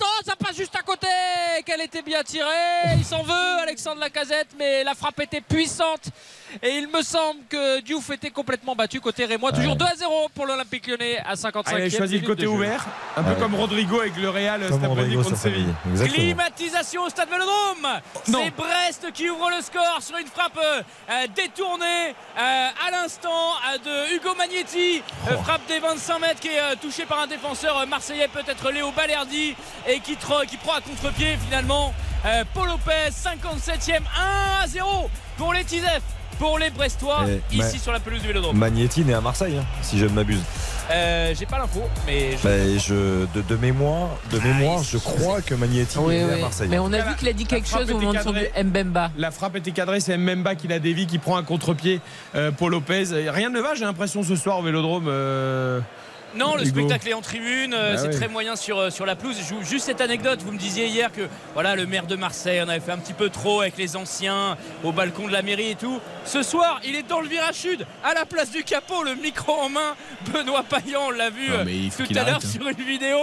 Oh, 0.00 0.22
ça 0.26 0.34
passe 0.36 0.56
juste 0.56 0.74
à 0.76 0.82
côté. 0.82 1.06
Qu'elle 1.64 1.80
était 1.80 2.02
bien 2.02 2.22
tirée. 2.22 2.44
Il 2.98 3.04
s'en 3.04 3.22
veut, 3.22 3.60
Alexandre 3.62 4.00
Lacazette, 4.00 4.48
mais 4.58 4.84
la 4.84 4.94
frappe 4.94 5.20
était 5.20 5.40
puissante. 5.40 6.08
Et 6.62 6.70
il 6.78 6.88
me 6.88 7.02
semble 7.02 7.40
que 7.48 7.80
Diouf 7.80 8.10
était 8.10 8.30
complètement 8.30 8.74
battu 8.74 9.00
côté 9.00 9.24
Rémois. 9.24 9.52
Toujours 9.52 9.76
2 9.76 9.84
à 9.84 9.94
0 9.96 10.28
pour 10.34 10.46
l'Olympique 10.46 10.86
lyonnais 10.86 11.18
à 11.26 11.36
55 11.36 11.72
Ah, 11.74 11.80
il 11.80 11.94
a 11.94 11.96
choisi 11.96 12.18
le 12.18 12.26
côté 12.26 12.46
ouvert, 12.46 12.84
un 13.16 13.22
peu 13.22 13.30
Ouais. 13.30 13.36
comme 13.38 13.54
Rodrigo 13.54 14.00
avec 14.00 14.16
le 14.16 14.28
Real 14.30 14.62
cet 14.70 14.82
après-midi 14.84 15.16
contre 15.16 15.36
Séville. 15.36 15.74
Climatisation 16.12 17.02
au 17.02 17.08
stade 17.08 17.28
Vélodrome. 17.28 18.00
C'est 18.24 18.50
Brest 18.56 19.12
qui 19.12 19.28
ouvre 19.30 19.50
le 19.50 19.60
score 19.62 19.98
sur 20.00 20.16
une 20.18 20.26
frappe 20.26 20.58
euh, 20.62 20.82
détournée 21.34 22.14
euh, 22.38 22.40
à 22.86 22.90
l'instant 22.90 23.28
euh, 23.74 23.78
de 23.78 24.14
Hugo 24.16 24.34
Magnetti. 24.36 25.02
Euh, 25.30 25.36
frappe 25.38 25.66
des 25.68 25.78
25 25.78 26.18
mètres 26.18 26.40
qui 26.40 26.48
est 26.48 26.60
euh, 26.60 26.74
touchée 26.80 27.04
par 27.06 27.20
un 27.20 27.26
défenseur 27.26 27.78
euh, 27.78 27.86
marseillais, 27.86 28.28
peut-être 28.28 28.70
Léo 28.70 28.90
Balerdi, 28.92 29.54
et 29.88 30.00
qui, 30.00 30.14
prend 30.16 30.38
à 30.38 30.80
contre-pied 30.80 31.36
finalement 31.44 31.92
euh, 32.26 32.44
Paul 32.54 32.68
Lopez, 32.68 33.10
57e, 33.10 33.98
1 33.98 34.62
à 34.64 34.66
0 34.66 35.10
pour 35.36 35.52
les 35.52 35.64
Tizef. 35.64 36.02
Pour 36.38 36.58
les 36.58 36.70
Brestois, 36.70 37.24
Et 37.28 37.56
ici 37.56 37.78
sur 37.78 37.92
la 37.92 38.00
pelouse 38.00 38.20
du 38.20 38.28
Vélodrome. 38.28 38.56
Magnetti 38.56 39.04
né 39.04 39.14
à 39.14 39.20
Marseille, 39.20 39.56
hein, 39.60 39.64
si 39.82 39.98
je 39.98 40.04
ne 40.06 40.10
m'abuse. 40.10 40.40
Euh, 40.90 41.32
J'ai 41.38 41.46
pas 41.46 41.58
l'info, 41.58 41.82
mais 42.06 42.32
je- 42.32 42.42
Bah, 42.42 42.78
je, 42.78 43.26
de, 43.34 43.42
de 43.48 43.56
mémoire, 43.56 44.08
de 44.30 44.38
mémoire, 44.38 44.82
je 44.82 44.98
crois 44.98 45.40
que 45.40 45.54
Magnetti 45.54 45.96
Oui, 45.98 46.16
est 46.16 46.24
né 46.26 46.32
à. 46.34 46.36
Marseille. 46.36 46.68
Mais 46.70 46.78
on 46.78 46.92
a 46.92 47.00
vu 47.00 47.14
qu'il 47.16 47.28
a 47.28 47.32
dit 47.32 47.46
quelque 47.46 47.68
chose 47.68 47.90
au 47.90 47.98
moment 47.98 48.12
de 48.12 48.18
son 48.18 48.34
Mbemba. 48.64 49.10
La 49.16 49.30
frappe 49.30 49.56
était 49.56 49.70
cadrée, 49.70 50.00
c'est 50.00 50.16
Mbemba 50.18 50.54
qui 50.56 50.68
la 50.68 50.78
dévie, 50.80 51.06
qui 51.06 51.18
prend 51.18 51.36
un 51.36 51.42
contre-pied 51.42 52.00
euh, 52.34 52.50
pour 52.50 52.68
Lopez. 52.68 53.04
Rien 53.28 53.48
ne 53.50 53.60
va, 53.60 53.74
j'ai 53.74 53.84
l'impression, 53.84 54.22
ce 54.22 54.36
soir 54.36 54.58
au 54.58 54.62
Vélodrome. 54.62 55.06
euh, 55.08 55.80
Non, 56.36 56.56
le 56.56 56.62
Hugo. 56.66 56.80
spectacle 56.80 57.08
est 57.08 57.14
en 57.14 57.20
tribune, 57.20 57.74
euh, 57.74 57.94
Bah 57.94 57.98
c'est 58.00 58.08
ouais. 58.08 58.14
très 58.14 58.28
moyen 58.28 58.56
sur, 58.56 58.78
euh, 58.78 58.90
sur 58.90 59.06
la 59.06 59.14
pelouse. 59.16 59.36
Je 59.40 59.44
joue 59.46 59.62
juste 59.62 59.86
cette 59.86 60.00
anecdote, 60.00 60.40
vous 60.42 60.52
me 60.52 60.58
disiez 60.58 60.86
hier 60.86 61.12
que 61.12 61.22
voilà, 61.54 61.76
le 61.76 61.86
maire 61.86 62.06
de 62.06 62.16
Marseille 62.16 62.60
en 62.62 62.68
avait 62.68 62.80
fait 62.80 62.92
un 62.92 62.98
petit 62.98 63.12
peu 63.12 63.28
trop 63.30 63.60
avec 63.60 63.76
les 63.76 63.96
anciens 63.96 64.56
au 64.82 64.92
balcon 64.92 65.26
de 65.28 65.32
la 65.32 65.42
mairie 65.42 65.70
et 65.70 65.74
tout. 65.76 66.00
Ce 66.24 66.42
soir, 66.42 66.80
il 66.84 66.94
est 66.96 67.08
dans 67.08 67.20
le 67.20 67.28
virage 67.28 67.54
sud, 67.54 67.86
à 68.02 68.14
la 68.14 68.24
place 68.24 68.50
du 68.50 68.64
capot, 68.64 69.02
le 69.04 69.14
micro 69.14 69.52
en 69.52 69.68
main. 69.68 69.94
Benoît 70.32 70.64
Payan, 70.68 71.02
on 71.08 71.10
l'a 71.10 71.30
vu 71.30 71.48
Non, 71.48 71.56
euh, 71.66 71.88
tout 71.96 72.18
à 72.18 72.24
l'heure 72.24 72.40
hein. 72.42 72.48
sur 72.48 72.66
une 72.68 72.84
vidéo. 72.84 73.18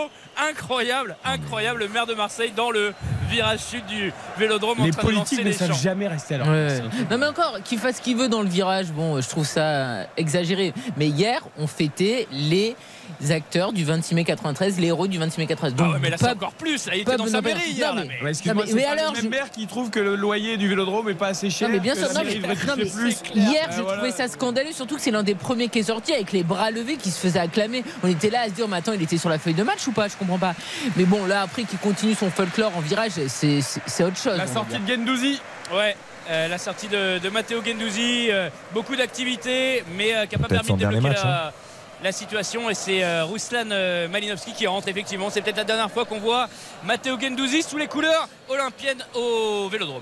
Incroyable, 0.50 1.18
incroyable, 1.26 1.80
le 1.82 1.88
maire 1.90 2.06
de 2.06 2.14
Marseille 2.14 2.54
dans 2.56 2.72
le 2.72 2.94
virage 3.30 3.60
sud 3.60 3.86
du 3.86 4.14
vélodrome 4.38 4.80
en 4.80 4.86
Les 4.86 4.92
train 4.92 5.04
de 5.04 5.08
lancer 5.14 5.36
politiques 5.36 5.40
ne 5.40 5.44
les 5.44 5.54
savent 5.54 5.82
jamais 5.82 6.08
rester 6.08 6.36
à 6.36 6.38
leur 6.40 6.48
Ouais. 6.48 6.80
truc. 6.80 7.10
Non 7.12 7.18
mais 7.18 7.26
encore, 7.28 7.60
qu'il 7.64 7.78
fasse 7.80 7.98
ce 7.98 8.02
qu'il 8.02 8.16
veut 8.16 8.30
dans 8.30 8.42
le 8.42 8.48
virage, 8.48 8.88
bon, 8.92 9.20
je 9.22 9.28
trouve 9.28 9.46
ça 9.46 10.08
exagéré. 10.16 10.74
Mais 10.96 11.08
hier, 11.08 11.42
on 11.58 11.68
fêtait 11.68 12.28
les 12.32 12.76
acteurs 13.30 13.74
du 13.74 13.84
26 13.84 14.16
mai 14.16 14.24
93, 14.24 14.80
les 14.80 14.88
héros 14.88 15.08
du 15.08 15.18
26 15.18 15.40
mai 15.42 15.48
93. 15.48 15.74
Ah 15.78 15.84
Donc, 15.84 15.94
ouais, 15.94 16.00
mais 16.02 16.10
là 16.10 16.18
c'est 16.20 16.30
encore 16.30 16.54
plus, 16.54 16.86
là, 16.88 16.96
il 16.96 17.02
était 17.02 17.16
dans 17.16 17.28
sa 17.28 17.42
mairie 17.42 17.70
hier. 17.72 17.90
Non, 17.94 18.02
là, 18.02 18.06
mais- 18.08 18.18
mais- 18.24 18.30
Excuse-moi, 18.32 18.64
c'est 18.68 18.86
alors, 18.86 19.12
le 19.12 19.18
je- 19.18 19.22
même 19.24 19.32
maire 19.32 19.52
qui 19.52 19.68
trouve 19.68 19.90
que 19.90 20.00
le 20.00 20.16
loyer 20.16 20.58
du 20.58 20.68
Vélodrome 20.68 21.10
est 21.10 21.14
pas 21.16 21.28
assez 21.28 21.50
cher. 21.50 21.68
Non 21.68 21.74
mais 21.76 21.80
bien 21.80 21.96
sûr, 21.96 22.08
non, 22.14 22.22
mais, 22.26 22.36
non, 22.36 22.76
plus. 22.76 23.16
hier 23.36 23.68
Ah, 23.70 23.82
voilà. 23.82 23.98
trouvé 23.98 24.12
ça 24.12 24.28
scandaleux, 24.28 24.72
surtout 24.72 24.96
que 24.96 25.02
c'est 25.02 25.12
l'un 25.12 25.24
des 25.24 25.36
premiers 25.36 25.68
qui 25.70 25.80
est 25.80 25.84
sorti 25.84 26.14
avec 26.14 26.32
les 26.32 26.44
bras 26.44 26.72
levés 26.72 26.96
qui 26.98 27.12
se 27.12 27.20
faisait 27.20 27.40
acclamer. 27.40 27.84
On 28.04 28.08
était 28.08 28.30
là 28.30 28.42
à 28.42 28.46
se 28.46 28.52
dire, 28.52 28.68
mais 28.68 28.78
attends, 28.78 28.94
il 28.94 29.02
était 29.02 29.18
sur 29.18 29.30
la 29.30 29.40
feuille 29.40 29.54
de 29.54 29.64
match 29.64 29.88
ou 29.88 29.92
pas? 29.92 30.08
Je 30.08 30.16
comprends 30.16 30.40
pas. 30.40 30.56
Mais 30.96 31.06
bon, 31.06 31.26
là 31.26 31.42
après 31.42 31.64
qu'il 31.64 31.80
continue 31.80 32.16
son 32.16 32.30
folklore 32.32 32.76
en 32.76 32.82
virage, 32.82 33.12
c'est 33.28 34.04
autre 34.04 34.18
chose. 34.18 34.38
La 34.38 34.48
sortie 34.48 34.78
de 34.80 34.88
Gendouzi. 34.88 35.40
Ouais. 35.74 35.96
euh, 36.30 36.48
la 36.48 36.58
sortie 36.58 36.88
de, 36.88 37.18
de 37.20 37.30
Matteo 37.30 37.62
Gendouzi, 37.66 38.28
euh, 38.30 38.50
beaucoup 38.74 38.96
d'activités, 38.96 39.84
mais 39.98 40.14
euh, 40.16 40.26
qui 40.26 40.36
n'a 40.38 40.42
pas 40.42 40.48
permis 40.48 40.72
de 40.74 40.78
débloquer 40.78 41.02
match, 41.02 41.24
la, 41.24 41.52
la 42.04 42.12
situation 42.12 42.70
et 42.70 42.74
c'est 42.74 43.04
euh, 43.04 43.26
Ruslan 43.26 43.70
euh, 43.72 44.08
Malinowski 44.08 44.54
qui 44.54 44.68
rentre 44.68 44.88
effectivement. 44.88 45.30
C'est 45.30 45.42
peut-être 45.42 45.58
la 45.58 45.64
dernière 45.64 45.92
fois 45.92 46.06
qu'on 46.06 46.20
voit 46.20 46.50
Matteo 46.84 47.20
Gendouzi 47.20 47.62
sous 47.64 47.78
les 47.78 47.88
couleurs 47.88 48.28
olympiennes 48.50 49.04
au 49.16 49.70
Vélodrome. 49.70 50.02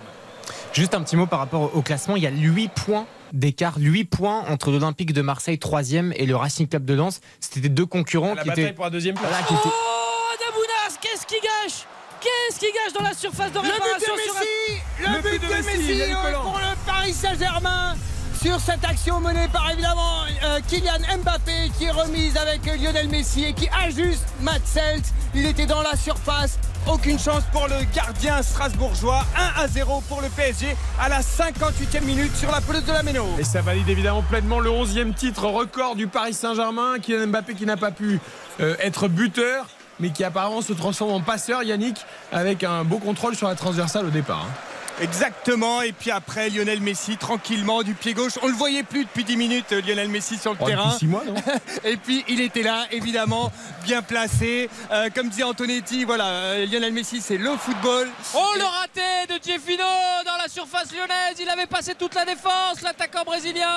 Juste 0.74 0.94
un 0.94 1.02
petit 1.02 1.16
mot 1.16 1.26
par 1.28 1.40
rapport 1.40 1.76
au 1.76 1.82
classement. 1.82 2.16
Il 2.16 2.24
y 2.24 2.28
a 2.28 2.32
8 2.32 2.70
points 2.70 3.06
d'écart, 3.34 3.76
8 3.78 4.06
points 4.06 4.46
entre 4.50 4.72
l'Olympique 4.72 5.14
de 5.14 5.22
Marseille 5.22 5.58
3e 5.58 6.14
et 6.16 6.26
le 6.26 6.36
Racing 6.36 6.68
Club 6.68 6.86
de 6.86 6.94
Lens. 6.94 7.22
C'était 7.40 7.60
des 7.62 7.70
deux 7.70 7.86
concurrents 7.86 8.34
La 8.36 8.44
qui 8.44 8.50
étaient. 8.50 8.74
pour 8.74 8.86
la 8.86 8.90
deuxième 8.92 9.16
place. 9.16 9.28
Voilà, 9.30 9.46
qui 9.46 9.54
étaient- 9.54 9.62
Oh, 9.66 10.36
Damounas, 10.40 10.98
qu'est-ce 11.02 11.26
qui 11.26 11.36
gâche? 11.42 11.86
Qu'est-ce 12.22 12.60
qui 12.60 12.66
gâche 12.66 12.94
dans 12.94 13.04
la 13.04 13.14
surface 13.14 13.52
de 13.52 13.58
Le 13.60 13.64
but 13.64 13.72
réparation 13.72 14.16
de 14.16 14.20
sur 14.22 14.34
Messi 14.34 14.82
Le, 15.00 15.06
Le 15.16 15.22
but, 15.22 15.42
de 15.42 15.64
Messi, 15.64 16.02
euh, 16.12 16.34
pour 16.42 16.60
le 16.60 16.76
Paris 16.86 17.14
Saint-Germain 17.14 17.96
sur 18.42 18.60
cette 18.60 18.86
action 18.86 19.20
menée 19.20 19.48
par 19.52 19.70
évidemment 19.72 20.24
euh, 20.46 20.60
Kylian 20.68 21.00
Mbappé 21.24 21.72
qui 21.78 21.86
est 21.86 21.92
remise 21.92 22.38
avec 22.38 22.66
euh, 22.68 22.78
Lionel 22.78 23.10
Messi 23.10 23.44
et 23.44 23.54
qui 23.54 23.68
ajuste 23.86 24.26
Matt 24.42 24.62
Selt. 24.66 25.04
Il 25.36 25.46
était 25.46 25.66
dans 25.66 25.82
la 25.82 25.96
surface. 25.96 26.58
Aucune 26.88 27.20
chance 27.20 27.44
pour 27.52 27.68
le 27.68 27.76
gardien 27.94 28.42
strasbourgeois. 28.42 29.26
1 29.58 29.62
à 29.64 29.68
0 29.68 30.02
pour 30.08 30.22
le 30.22 30.30
PSG 30.30 30.76
à 31.00 31.10
la 31.10 31.20
58e 31.22 32.04
minute 32.04 32.36
sur 32.36 32.50
la 32.52 32.62
pelouse 32.62 32.86
de 32.86 32.94
la 32.94 33.04
Méno. 33.04 33.26
Et 33.38 33.44
ça 33.44 33.62
valide 33.62 33.90
évidemment 33.90 34.22
pleinement 34.24 34.60
le 34.60 34.70
11e 34.70 35.14
titre 35.14 35.46
record 35.48 35.96
du 35.96 36.08
Paris 36.08 36.34
Saint-Germain. 36.34 37.00
Kylian 37.02 37.28
Mbappé 37.28 37.56
qui 37.56 37.66
n'a 37.66 37.78
pas 37.78 37.92
pu 37.92 38.20
euh, 38.62 38.76
être 38.80 39.08
buteur, 39.10 39.66
mais 40.00 40.12
qui 40.12 40.24
apparemment 40.24 40.62
se 40.62 40.74
transforme 40.74 41.12
en 41.12 41.22
passeur, 41.22 41.64
Yannick, 41.64 41.98
avec 42.32 42.64
un 42.64 42.84
beau 42.86 43.00
contrôle 43.00 43.36
sur 43.36 43.48
la 43.50 43.56
transversale 43.56 44.06
au 44.06 44.12
départ. 44.12 44.46
hein. 44.48 44.79
Exactement. 45.02 45.82
Et 45.82 45.92
puis 45.92 46.12
après, 46.12 46.50
Lionel 46.50 46.82
Messi, 46.82 47.18
tranquillement, 47.18 47.84
du 47.84 47.94
pied 47.94 48.14
gauche. 48.14 48.34
On 48.42 48.48
le 48.48 48.54
voyait 48.54 48.84
plus 48.84 49.06
depuis 49.06 49.24
10 49.24 49.38
minutes, 49.38 49.72
euh, 49.72 49.82
Lionel 49.82 50.10
Messi 50.10 50.38
sur 50.38 50.52
le 50.52 50.58
Oh, 50.60 50.66
depuis 50.66 50.76
terrain. 50.76 50.92
six 50.98 51.08
mois, 51.08 51.24
non 51.26 51.36
Et 51.84 51.98
puis 51.98 52.24
il 52.28 52.42
était 52.42 52.64
là, 52.64 52.86
évidemment, 52.92 53.52
bien 53.84 54.02
placé. 54.02 54.70
Euh, 54.92 55.10
comme 55.14 55.30
disait 55.30 55.44
Antonetti, 55.44 56.04
voilà, 56.04 56.26
euh, 56.26 56.66
Lionel 56.66 56.94
Messi, 56.94 57.22
c'est 57.22 57.38
le 57.38 57.52
football. 57.58 58.10
Oh 58.36 58.40
le 58.58 58.64
raté 58.64 59.34
de 59.34 59.38
Tiefino 59.40 59.84
dans 60.26 60.38
la 60.42 60.48
surface 60.48 60.92
lyonnaise. 60.92 61.38
Il 61.40 61.50
avait 61.50 61.66
passé 61.68 61.96
toute 61.96 62.16
la 62.16 62.26
défense, 62.26 62.82
l'attaquant 62.84 63.24
brésilien. 63.24 63.68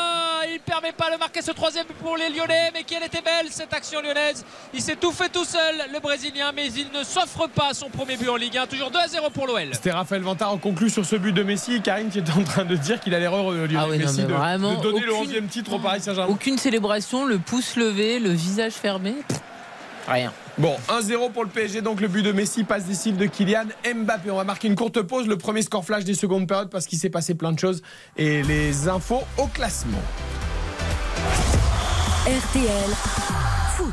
Il 0.49 0.55
ne 0.55 0.59
permet 0.59 0.93
pas 0.93 1.11
de 1.13 1.17
marquer 1.19 1.43
ce 1.43 1.53
troisième 1.53 1.87
but 1.87 1.97
pour 1.99 2.17
les 2.17 2.31
Lyonnais. 2.31 2.71
Mais 2.75 2.83
quelle 2.85 3.03
était 3.05 3.23
belle 3.23 3.47
cette 3.51 3.73
action 3.73 4.01
lyonnaise. 4.03 4.45
Il 4.75 4.81
s'est 4.83 4.97
tout 4.97 5.13
fait 5.13 5.29
tout 5.29 5.45
seul, 5.45 5.77
le 5.93 6.01
Brésilien. 6.01 6.53
Mais 6.55 6.67
il 6.73 6.89
ne 6.93 7.05
s'offre 7.05 7.47
pas 7.49 7.75
son 7.75 7.89
premier 7.91 8.17
but 8.17 8.29
en 8.29 8.37
Ligue 8.37 8.57
1. 8.59 8.67
Toujours 8.67 8.91
2 8.91 8.99
à 8.99 9.09
0 9.09 9.31
pour 9.31 9.47
l'OL. 9.47 9.69
C'était 9.73 9.93
Raphaël 9.93 10.23
Vantard 10.23 10.53
en 10.53 10.59
conclut 10.59 10.91
sur 10.91 11.05
ce 11.05 11.12
but 11.17 11.33
de 11.33 11.43
Messi 11.43 11.81
Karine 11.83 12.09
qui 12.11 12.19
était 12.19 12.33
en 12.33 12.45
train 12.45 12.65
de 12.65 12.77
dire 12.77 13.01
qu'il 13.01 13.15
a 13.15 13.19
l'erreur 13.19 13.51
Lionel 13.51 13.77
Ah 13.79 13.87
oui, 13.89 13.99
Messi 13.99 14.23
de, 14.23 14.33
vraiment, 14.33 14.75
de 14.77 14.83
donner 14.83 15.01
le 15.01 15.13
aucune- 15.15 15.45
11e 15.45 15.47
titre 15.49 15.73
au 15.75 15.79
Paris 15.79 16.01
Saint-Germain. 16.01 16.31
Aucune 16.33 16.59
célébration, 16.59 17.25
le 17.27 17.39
pouce 17.39 17.77
levé, 17.77 18.19
le 18.19 18.31
visage 18.31 18.73
fermé. 18.73 19.15
Rien. 20.09 20.33
Bon, 20.59 20.77
1-0 20.89 21.31
pour 21.33 21.45
le 21.45 21.49
PSG, 21.49 21.81
donc 21.81 22.01
le 22.01 22.09
but 22.09 22.23
de 22.23 22.33
Messi 22.33 22.65
passe 22.65 22.85
décisive 22.85 23.17
de 23.17 23.27
Kylian 23.27 23.67
Mbappé. 23.95 24.31
On 24.31 24.37
va 24.37 24.45
marquer 24.45 24.69
une 24.69 24.75
courte 24.75 25.01
pause, 25.03 25.27
le 25.27 25.39
premier 25.39 25.63
score 25.63 25.85
flash 25.85 26.05
des 26.05 26.15
secondes 26.15 26.47
périodes 26.49 26.71
parce 26.71 26.87
qu'il 26.87 26.99
s'est 26.99 27.09
passé 27.09 27.35
plein 27.35 27.53
de 27.53 27.59
choses 27.59 27.83
et 28.17 28.43
les 28.43 28.89
infos 28.89 29.23
au 29.39 29.47
classement. 29.47 30.03
RTL 32.27 32.91
Foot. 33.77 33.93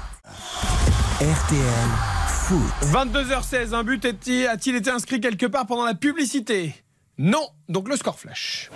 RTL 1.21 1.89
Foot. 2.27 2.59
22h16, 2.91 3.73
un 3.73 3.83
but 3.83 4.03
a-t-il 4.05 4.75
été 4.75 4.89
inscrit 4.89 5.19
quelque 5.21 5.45
part 5.45 5.65
pendant 5.65 5.85
la 5.85 5.93
publicité? 5.95 6.73
Non, 7.21 7.49
donc 7.67 7.89
le 7.89 7.97
score 7.97 8.17
flash. 8.17 8.71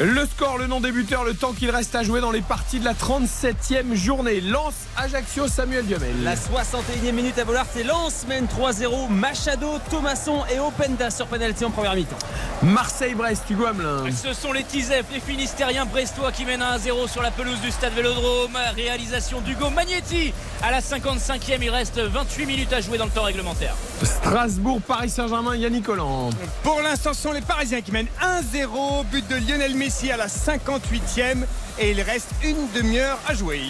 Le 0.00 0.26
score, 0.26 0.58
le 0.58 0.66
nom 0.66 0.80
des 0.80 0.90
buteurs, 0.90 1.22
le 1.22 1.34
temps 1.34 1.52
qu'il 1.52 1.70
reste 1.70 1.94
à 1.94 2.02
jouer 2.02 2.20
dans 2.20 2.32
les 2.32 2.40
parties 2.40 2.80
de 2.80 2.84
la 2.84 2.94
37e 2.94 3.94
journée. 3.94 4.40
Lance 4.40 4.74
Ajaccio, 4.96 5.46
Samuel 5.46 5.86
Duhamel. 5.86 6.24
La 6.24 6.34
61e 6.34 7.12
minute 7.12 7.38
à 7.38 7.44
Bollard, 7.44 7.66
c'est 7.72 7.84
Lens 7.84 8.24
mène 8.26 8.46
3-0. 8.46 9.08
Machado, 9.08 9.78
Thomasson 9.90 10.42
et 10.52 10.58
Openda 10.58 11.12
sur 11.12 11.28
penalty 11.28 11.64
en 11.64 11.70
première 11.70 11.94
mi-temps. 11.94 12.18
Marseille-Brest, 12.64 13.44
Hugo 13.48 13.66
Hamelin. 13.66 14.06
Ce 14.10 14.32
sont 14.32 14.52
les 14.52 14.64
Tizef, 14.64 15.04
les 15.12 15.20
Finistériens 15.20 15.84
brestois 15.84 16.32
qui 16.32 16.44
mènent 16.44 16.64
1-0 16.64 17.08
sur 17.08 17.22
la 17.22 17.30
pelouse 17.30 17.60
du 17.60 17.70
stade 17.70 17.92
Vélodrome. 17.92 18.58
Réalisation 18.74 19.42
d'Hugo 19.42 19.70
Magnetti 19.70 20.34
à 20.60 20.72
la 20.72 20.80
55e. 20.80 21.58
Il 21.62 21.70
reste 21.70 22.00
28 22.00 22.46
minutes 22.46 22.72
à 22.72 22.80
jouer 22.80 22.98
dans 22.98 23.04
le 23.04 23.12
temps 23.12 23.22
réglementaire. 23.22 23.76
Strasbourg, 24.02 24.80
Paris 24.84 25.10
Saint-Germain, 25.10 25.54
Yannick 25.54 25.84
Collant. 25.84 26.30
Pour 26.64 26.80
l'instant, 26.82 27.14
ce 27.14 27.22
sont 27.22 27.32
les 27.32 27.42
Parisiens 27.42 27.80
qui 27.80 27.92
mènent 27.92 28.08
1-0. 28.20 29.04
But 29.12 29.28
de 29.28 29.36
Lionel 29.36 29.76
Messi 29.76 29.83
à 30.10 30.16
la 30.16 30.28
58e. 30.28 31.44
Et 31.78 31.90
il 31.90 32.00
reste 32.00 32.30
une 32.42 32.68
demi-heure 32.74 33.18
à 33.26 33.34
jouer. 33.34 33.62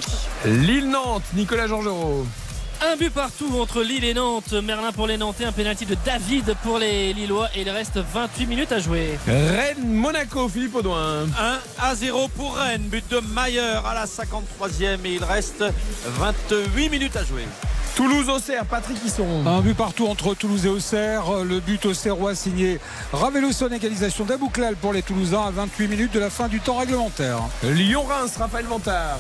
Lille-Nantes, 0.44 1.24
Nicolas 1.34 1.66
Georgerot. 1.66 2.26
Un 2.82 2.96
but 2.96 3.10
partout 3.10 3.50
entre 3.58 3.82
Lille 3.82 4.04
et 4.04 4.14
Nantes. 4.14 4.52
Merlin 4.52 4.92
pour 4.92 5.06
les 5.06 5.16
Nantais, 5.16 5.44
un 5.44 5.52
pénalty 5.52 5.86
de 5.86 5.96
David 6.04 6.54
pour 6.62 6.78
les 6.78 7.12
Lillois. 7.12 7.48
Et 7.56 7.62
il 7.62 7.70
reste 7.70 7.98
28 7.98 8.46
minutes 8.46 8.72
à 8.72 8.78
jouer. 8.78 9.18
Rennes-Monaco, 9.26 10.48
Philippe 10.48 10.76
Audouin. 10.76 11.24
1 11.24 11.58
à 11.80 11.94
0 11.94 12.28
pour 12.28 12.56
Rennes, 12.56 12.82
but 12.82 13.04
de 13.10 13.20
Mayer 13.34 13.80
à 13.84 13.94
la 13.94 14.04
53e 14.04 15.04
et 15.04 15.14
il 15.14 15.24
reste 15.24 15.64
28 16.04 16.90
minutes 16.90 17.16
à 17.16 17.24
jouer. 17.24 17.44
Toulouse-Auxerre, 17.96 18.64
Patrick 18.66 18.98
Hisson. 19.04 19.46
Un 19.46 19.60
but 19.60 19.74
partout 19.74 20.06
entre 20.08 20.34
Toulouse 20.34 20.66
et 20.66 20.68
Auxerre. 20.68 21.44
Le 21.44 21.60
but 21.60 21.86
auxerrois 21.86 22.34
signé 22.34 22.80
Ravelo 23.12 23.52
son 23.52 23.68
égalisation 23.68 24.24
d'Abouklal 24.24 24.74
pour 24.74 24.92
les 24.92 25.02
Toulousains 25.02 25.42
à 25.46 25.50
28 25.50 25.88
minutes 25.88 26.12
de 26.12 26.18
la 26.18 26.30
fin 26.30 26.48
du 26.48 26.60
temps 26.60 26.78
réglementaire. 26.78 27.38
Lyon-Reims, 27.62 28.32
Raphaël 28.36 28.66
Vantard. 28.66 29.18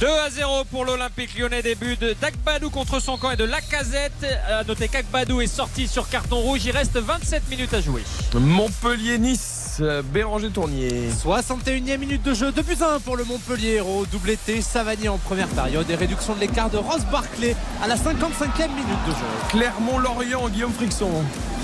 2 0.00 0.08
à 0.08 0.30
0 0.30 0.64
pour 0.64 0.84
l'Olympique 0.84 1.38
lyonnais. 1.38 1.62
Début 1.62 1.96
de 1.96 2.16
Dagbadou 2.20 2.70
contre 2.70 2.98
son 2.98 3.16
camp 3.18 3.30
et 3.30 3.36
de 3.36 3.44
Lacazette. 3.44 4.26
À 4.50 4.64
noter 4.64 4.88
qu'Agbadou 4.88 5.40
est 5.40 5.46
sorti 5.46 5.86
sur 5.86 6.08
carton 6.08 6.38
rouge. 6.38 6.64
Il 6.64 6.72
reste 6.72 6.96
27 6.96 7.48
minutes 7.50 7.72
à 7.72 7.80
jouer. 7.80 8.02
Montpellier-Nice, 8.34 9.61
Béranger 9.80 10.50
Tournier. 10.50 11.08
61e 11.24 11.98
minute 11.98 12.22
de 12.22 12.34
jeu, 12.34 12.52
2 12.52 12.62
buts 12.62 12.76
à 12.80 12.94
1 12.96 13.00
pour 13.00 13.16
le 13.16 13.24
Montpellier 13.24 13.74
Héros. 13.76 14.04
Doublé 14.06 14.36
T, 14.36 14.60
Savanier 14.60 15.08
en 15.08 15.18
première 15.18 15.48
période 15.48 15.88
et 15.90 15.94
réduction 15.94 16.34
de 16.34 16.40
l'écart 16.40 16.68
de 16.70 16.78
Ross 16.78 17.02
Barclay 17.10 17.56
à 17.82 17.88
la 17.88 17.96
55e 17.96 18.68
minute 18.68 19.04
de 19.06 19.12
jeu. 19.12 19.26
Clermont-Lorient, 19.50 20.48
Guillaume 20.48 20.72
Frixon. 20.72 21.10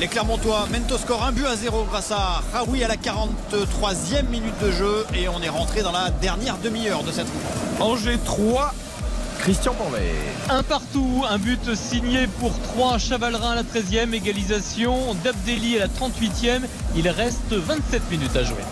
Les 0.01 0.07
Clermontois 0.07 0.67
mènent 0.71 0.91
au 0.93 0.99
score 0.99 1.25
1 1.25 1.33
but 1.33 1.47
à 1.47 1.57
0 1.57 1.85
grâce 1.91 2.13
à 2.13 2.43
Raoui 2.53 2.85
à 2.85 2.89
la 2.89 2.97
43e 2.97 4.29
minute 4.31 4.59
de 4.63 4.71
jeu 4.71 5.05
et 5.15 5.29
on 5.29 5.43
est 5.43 5.49
rentré 5.49 5.83
dans 5.83 5.93
la 5.93 6.11
dernière 6.11 6.57
demi-heure 6.59 7.03
de 7.03 7.11
cette 7.13 7.27
rencontre. 7.27 7.83
Angers 7.83 8.19
3, 8.25 8.73
Christian 9.39 9.75
Panvet. 9.75 10.15
Un 10.51 10.63
partout, 10.63 11.25
un 11.29 11.39
but 11.39 11.75
signé 11.75 12.27
pour 12.39 12.53
3 12.61 12.99
Chavalrin 12.99 13.53
à 13.53 13.55
la 13.57 13.63
13e, 13.63 14.13
égalisation 14.13 15.15
d'Abdelli 15.25 15.77
à 15.77 15.81
la 15.81 15.89
38e. 15.89 16.63
Il 16.97 17.09
reste 17.09 17.53
27 17.53 18.11
minutes 18.11 18.37
à 18.37 18.45
jouer. 18.45 18.63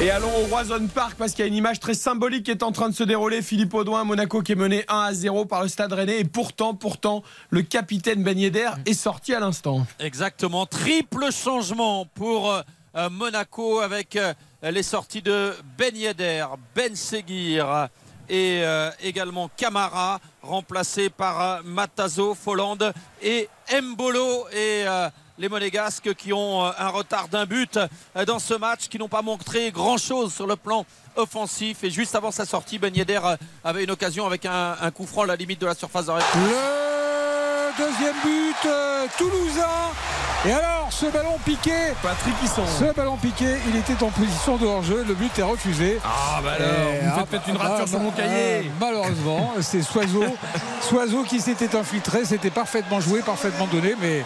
Et 0.00 0.10
allons 0.10 0.30
au 0.40 0.54
Roison 0.54 0.86
Park 0.86 1.14
parce 1.18 1.32
qu'il 1.32 1.40
y 1.40 1.44
a 1.44 1.48
une 1.48 1.56
image 1.56 1.80
très 1.80 1.94
symbolique 1.94 2.44
qui 2.44 2.52
est 2.52 2.62
en 2.62 2.70
train 2.70 2.88
de 2.88 2.94
se 2.94 3.02
dérouler. 3.02 3.42
Philippe 3.42 3.74
Audouin, 3.74 4.04
Monaco 4.04 4.42
qui 4.42 4.52
est 4.52 4.54
mené 4.54 4.84
1 4.88 4.96
à 4.96 5.12
0 5.12 5.44
par 5.44 5.62
le 5.62 5.68
Stade 5.68 5.92
Rennais. 5.92 6.20
Et 6.20 6.24
pourtant, 6.24 6.74
pourtant, 6.74 7.24
le 7.50 7.62
capitaine 7.62 8.22
Ben 8.22 8.38
Yedder 8.38 8.70
est 8.86 8.94
sorti 8.94 9.34
à 9.34 9.40
l'instant. 9.40 9.86
Exactement, 9.98 10.66
triple 10.66 11.32
changement 11.32 12.06
pour 12.14 12.52
euh, 12.94 13.10
Monaco 13.10 13.80
avec 13.80 14.14
euh, 14.14 14.32
les 14.62 14.82
sorties 14.82 15.22
de 15.22 15.54
Ben 15.76 15.96
Yedder, 15.96 16.46
Ben 16.74 16.94
Seguir 16.96 17.88
et 18.28 18.60
euh, 18.62 18.90
également 19.02 19.50
Camara, 19.56 20.20
remplacé 20.42 21.08
par 21.08 21.40
euh, 21.40 21.60
Matazo, 21.64 22.34
Folland 22.34 22.78
et 23.22 23.48
Mbolo 23.80 24.48
et 24.52 24.84
euh, 24.86 25.08
les 25.38 25.48
Monégasques 25.48 26.14
qui 26.14 26.32
ont 26.32 26.64
un 26.64 26.88
retard 26.88 27.28
d'un 27.28 27.46
but 27.46 27.78
dans 28.26 28.40
ce 28.40 28.54
match, 28.54 28.88
qui 28.88 28.98
n'ont 28.98 29.08
pas 29.08 29.22
montré 29.22 29.70
grand-chose 29.70 30.34
sur 30.34 30.48
le 30.48 30.56
plan 30.56 30.84
offensif. 31.14 31.84
Et 31.84 31.90
juste 31.90 32.16
avant 32.16 32.32
sa 32.32 32.44
sortie, 32.44 32.76
Ben 32.76 32.92
Yedder 32.92 33.20
avait 33.62 33.84
une 33.84 33.92
occasion 33.92 34.26
avec 34.26 34.46
un, 34.46 34.90
coup 34.90 35.06
franc 35.06 35.22
à 35.22 35.26
la 35.26 35.36
limite 35.36 35.60
de 35.60 35.66
la 35.66 35.76
surface 35.76 36.06
de 36.06 36.10
réparation. 36.10 36.40
Le 36.40 37.07
deuxième 37.78 38.16
but 38.24 38.56
euh, 38.66 39.06
toulousain. 39.16 39.92
Et 40.46 40.52
alors, 40.52 40.88
ce 40.90 41.06
ballon 41.06 41.36
piqué. 41.44 41.72
Patrick 42.02 42.34
Hisson. 42.44 42.62
Ce 42.78 42.92
ballon 42.94 43.16
piqué, 43.16 43.56
il 43.68 43.76
était 43.76 44.00
en 44.04 44.08
position 44.10 44.56
de 44.56 44.66
hors-jeu. 44.66 45.04
Le 45.06 45.14
but 45.14 45.36
est 45.36 45.42
refusé. 45.42 45.98
Ah 46.04 46.40
bah 46.42 46.52
alors, 46.56 46.68
Et, 46.68 47.04
vous 47.04 47.10
ah, 47.12 47.18
faites 47.18 47.28
peut-être 47.30 47.48
une 47.48 47.56
bah, 47.56 47.68
rature 47.68 47.88
sur 47.88 47.98
mon 47.98 48.10
bah, 48.10 48.16
cahier. 48.18 48.34
euh, 48.34 48.62
malheureusement, 48.80 49.54
c'est 49.60 49.82
Soiseau. 49.82 50.24
Soiseau 50.80 51.24
qui 51.24 51.40
s'était 51.40 51.74
infiltré. 51.74 52.24
C'était 52.24 52.50
parfaitement 52.50 53.00
joué, 53.00 53.20
parfaitement 53.20 53.66
donné. 53.66 53.96
Mais 54.00 54.24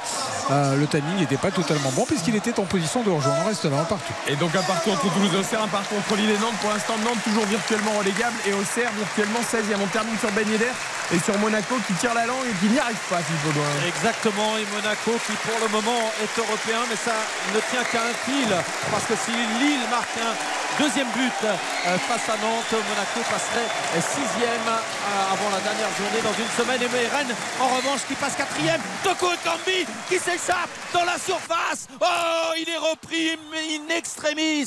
euh, 0.51 0.77
le 0.77 0.87
timing 0.87 1.17
n'était 1.19 1.39
pas 1.39 1.51
totalement 1.51 1.91
bon 1.93 2.05
puisqu'il 2.05 2.37
était 2.37 2.59
en 2.61 2.65
position 2.65 3.03
de 3.03 3.11
hors-jeu. 3.11 3.31
On 3.43 3.49
reste 3.49 3.65
là, 3.65 3.79
un 3.81 3.85
partout. 3.85 4.13
Et 4.29 4.37
donc 4.37 4.55
un 4.55 4.63
partout 4.63 4.91
entre 4.91 5.11
Toulouse 5.15 5.31
et 5.35 5.39
Auxerre, 5.39 5.63
un 5.63 5.69
partout 5.69 5.95
entre 5.99 6.17
Lille 6.17 6.31
et 6.31 6.39
Nantes. 6.39 6.57
Pour 6.61 6.71
l'instant, 6.71 6.95
Nantes 7.05 7.23
toujours 7.25 7.47
virtuellement 7.47 7.93
relégable 7.99 8.37
et 8.47 8.53
Auxerre 8.53 8.91
virtuellement 8.99 9.41
16e. 9.41 9.81
On 9.83 9.87
termine 9.87 10.19
sur 10.19 10.31
Ben 10.33 10.47
Yedder 10.47 10.73
et 11.15 11.19
sur 11.21 11.39
Monaco 11.39 11.75
qui 11.87 11.95
tire 11.95 12.13
la 12.15 12.27
langue 12.27 12.45
et 12.51 12.55
qui 12.61 12.71
n'y 12.71 12.79
arrive 12.79 13.01
pas, 13.09 13.17
Philippe 13.25 13.42
Exactement, 13.87 14.57
et 14.57 14.67
Monaco 14.73 15.19
qui 15.27 15.33
pour 15.43 15.59
le 15.59 15.69
moment 15.69 16.13
est 16.23 16.39
européen, 16.39 16.87
mais 16.89 16.97
ça 16.97 17.17
ne 17.55 17.61
tient 17.71 17.83
qu'à 17.91 18.03
un 18.07 18.15
fil, 18.25 18.49
parce 18.91 19.05
que 19.07 19.15
si 19.17 19.33
Lille 19.33 19.83
marque 19.91 20.15
un 20.23 20.35
Deuxième 20.79 21.09
but 21.09 21.33
euh, 21.45 21.99
face 21.99 22.29
à 22.29 22.37
Nantes. 22.39 22.73
Monaco 22.73 23.21
passerait 23.31 24.01
sixième 24.01 24.69
euh, 24.69 25.33
avant 25.33 25.51
la 25.51 25.61
dernière 25.61 25.89
journée 25.99 26.23
dans 26.25 26.33
une 26.33 26.49
semaine. 26.49 26.81
Et 26.83 27.09
Rennes, 27.09 27.35
en 27.61 27.69
revanche, 27.77 28.01
qui 28.09 28.15
passe 28.15 28.35
quatrième. 28.37 28.81
Toko 29.05 29.27
Kambi 29.45 29.87
qui 30.09 30.19
s'échappe 30.19 30.71
dans 30.95 31.05
la 31.05 31.19
surface. 31.19 31.89
Oh, 32.01 32.53
il 32.59 32.69
est 32.69 32.79
repris 32.79 33.33
in 33.33 33.95
extremis 33.95 34.67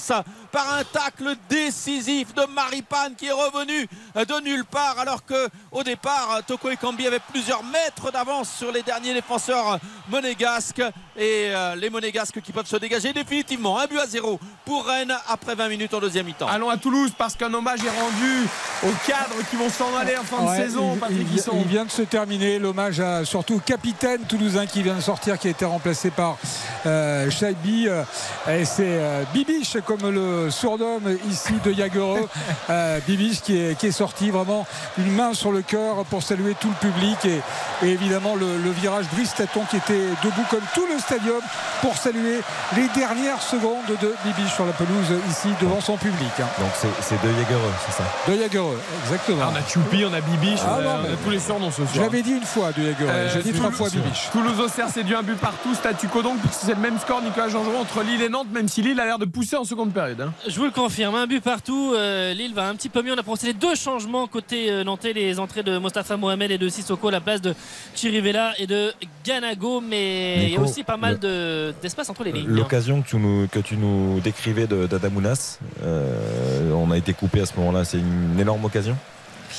par 0.52 0.74
un 0.74 0.84
tacle 0.84 1.36
décisif 1.50 2.34
de 2.34 2.46
Maripane 2.46 3.16
qui 3.16 3.28
est 3.28 3.32
revenu 3.32 3.88
de 4.16 4.42
nulle 4.42 4.66
part 4.66 5.00
alors 5.00 5.26
que 5.26 5.50
au 5.72 5.84
départ 5.84 6.40
Toko 6.48 6.70
Ekambi 6.70 7.06
avait 7.06 7.20
plusieurs 7.20 7.64
mètres 7.64 8.12
d'avance 8.12 8.50
sur 8.58 8.72
les 8.72 8.82
derniers 8.82 9.14
défenseurs 9.14 9.80
monégasques 10.10 10.82
et 11.18 11.50
euh, 11.54 11.76
les 11.76 11.90
monégasques 11.90 12.42
qui 12.42 12.52
peuvent 12.52 12.68
se 12.68 12.78
dégager 12.78 13.14
définitivement 13.14 13.80
un 13.80 13.88
but 13.88 14.00
à 14.00 14.06
zéro 14.06 14.40
pour 14.66 14.86
Rennes 14.86 15.16
après 15.28 15.56
20 15.56 15.70
minutes 15.70 15.94
en 15.96 16.00
deuxième 16.00 16.26
mi-temps 16.26 16.48
allons 16.48 16.70
à 16.70 16.78
Toulouse 16.78 17.12
parce 17.18 17.36
qu'un 17.36 17.54
hommage 17.54 17.80
est 17.84 17.90
rendu 18.02 18.48
aux 18.84 18.94
cadres 19.08 19.42
qui 19.50 19.56
vont 19.56 19.70
s'en 19.70 19.96
aller 19.98 20.16
en 20.18 20.24
fin 20.24 20.44
de 20.44 20.56
saison 20.56 20.92
il, 20.94 21.00
Patrick 21.00 21.28
il- 21.32 21.38
Hisson. 21.38 21.52
il 21.60 21.68
vient 21.68 21.86
de 21.86 21.92
se 21.92 22.02
terminer 22.04 22.60
l'hommage 22.60 23.00
à 23.00 23.26
surtout 23.26 23.56
au 23.56 23.60
capitaine 23.60 24.22
toulousain 24.28 24.66
qui 24.66 24.82
vient 24.84 24.96
de 24.96 25.02
sortir 25.02 25.38
qui 25.40 25.48
a 25.48 25.52
été 25.52 25.66
remplacé 25.66 26.12
par 26.12 26.38
euh, 26.86 27.30
Shaibi 27.32 27.88
euh, 27.88 28.04
et 28.50 28.66
c'est 28.66 28.84
euh, 28.88 29.24
Bibiche 29.34 29.78
comme 29.86 30.10
le 30.10 30.50
surnomme 30.52 31.18
ici 31.30 31.54
de 31.64 31.72
Jagereux 31.74 32.28
Euh, 32.70 33.00
Bibiche 33.08 33.42
qui 33.42 33.58
est, 33.58 33.78
qui 33.78 33.88
est 33.88 33.92
sorti 33.92 34.32
vraiment 34.32 34.66
une 34.98 35.12
main 35.12 35.34
sur 35.34 35.52
le 35.52 35.62
cœur 35.62 36.04
pour 36.10 36.24
saluer 36.24 36.56
tout 36.60 36.70
le 36.70 36.90
public 36.90 37.18
et, 37.26 37.42
et 37.86 37.90
évidemment 37.92 38.36
le, 38.36 38.58
le 38.58 38.72
virage 38.72 39.06
Brice 39.14 39.34
Taton 39.36 39.62
qui 39.70 39.78
était 39.78 39.94
debout 40.24 40.44
comme 40.50 40.64
tout 40.74 40.86
le 40.92 40.98
stadium 41.00 41.42
pour 41.82 41.96
saluer 41.98 42.40
les 42.76 42.88
dernières 42.96 43.42
secondes 43.42 43.86
de 44.02 44.16
Bibiche 44.26 44.54
sur 44.54 44.66
la 44.66 44.74
pelouse 44.74 45.20
ici 45.30 45.50
devant 45.62 45.80
son 45.86 45.98
public 45.98 46.30
hein. 46.40 46.48
Donc 46.60 46.70
c'est 47.02 47.16
de 47.16 47.34
Jagereux, 47.34 47.72
c'est 47.86 47.92
ça? 47.98 48.04
De 48.28 48.38
Jagereux 48.38 48.80
exactement 49.04 49.42
Ah, 49.44 49.52
on 49.54 49.56
a 49.56 49.68
Choupi, 49.68 50.04
on 50.06 50.14
a 50.14 50.22
Bibiche, 50.22 50.60
Ah 50.66 50.78
on, 50.78 50.80
a, 50.80 50.84
non, 50.84 50.90
on 51.10 51.14
a 51.14 51.18
tous 51.24 51.30
les 51.30 51.40
surnoms 51.40 51.70
ce 51.72 51.78
soir. 51.78 51.90
je 51.94 52.02
l'avais 52.02 52.22
dit 52.24 52.32
une 52.32 52.44
fois 52.44 52.72
de 52.72 52.84
Jagereux 52.84 53.10
Euh, 53.10 53.30
j'ai 53.34 53.44
dit 53.44 53.52
Toulouse- 53.52 53.60
trois 53.60 53.72
fois 53.72 53.90
Bibiche 53.90 54.30
Toulouse 54.32 54.60
Auxerre 54.60 54.88
c'est 54.92 55.04
du 55.04 55.16
un 55.16 55.22
but 55.24 55.38
partout 55.38 55.74
statu 55.76 56.08
quo 56.08 56.22
donc 56.24 56.40
puisque 56.40 56.62
c'est 56.66 56.74
le 56.76 56.82
même 56.82 56.98
score 57.00 57.22
Nicolas 57.22 57.50
Jean-Jean 57.50 57.80
entre 57.80 58.02
Lille 58.04 58.22
et 58.22 58.30
Nantes 58.30 58.48
même 58.52 58.68
si 58.68 58.82
Lille 58.82 59.00
a 59.00 59.06
l'air 59.06 59.20
de 59.20 59.26
pousser 59.26 59.56
en 59.58 59.64
seconde 59.64 59.94
période 59.94 60.20
hein. 60.22 60.34
Je 60.48 60.58
vous 60.58 60.66
le 60.66 60.72
confirme, 60.72 61.16
un 61.16 61.28
but 61.28 61.42
partout. 61.44 61.94
euh, 61.96 62.34
Lille 62.34 62.54
va 62.54 62.68
un 62.68 62.76
petit 62.76 62.90
peu 62.90 63.02
mieux. 63.02 63.14
On 63.14 63.18
a 63.18 63.24
procédé 63.24 63.54
deux 63.54 63.76
changements 63.76 64.26
côté 64.28 64.70
euh, 64.72 64.84
nantais, 64.84 65.14
les 65.14 65.40
entrées 65.40 65.64
de 65.64 65.78
Mostafa 65.78 66.18
Mohamed 66.18 66.52
et 66.52 66.58
de 66.58 66.68
Sissoko 66.70 67.08
à 67.10 67.12
la 67.12 67.22
place 67.22 67.42
de 67.42 67.54
Chirivella 67.96 68.54
et 68.58 68.68
de 68.68 68.94
Ganago. 69.26 69.82
Mais 69.82 70.46
il 70.48 70.54
y 70.54 70.58
a 70.58 70.60
aussi 70.62 70.84
pas 70.84 70.98
mal 70.98 71.20
de- 71.20 71.74
d'espace 71.82 72.10
entre 72.10 72.24
les 72.24 72.32
lignes. 72.32 72.46
hein. 72.50 72.54
L'occasion 72.56 73.02
que 73.02 73.08
tu 73.10 73.18
nous, 73.18 73.48
que 73.48 73.60
tu 73.60 73.78
nous 73.78 74.20
décrivais 74.22 74.68
d'Adamounas, 74.68 75.60
euh, 75.84 76.72
on 76.74 76.92
a 76.92 76.98
été 76.98 77.14
coupé 77.14 77.42
à 77.42 77.46
ce 77.46 77.56
moment-là, 77.58 77.84
c'est 77.86 77.98
une 78.00 78.40
énorme 78.40 78.64
occasion. 78.66 78.96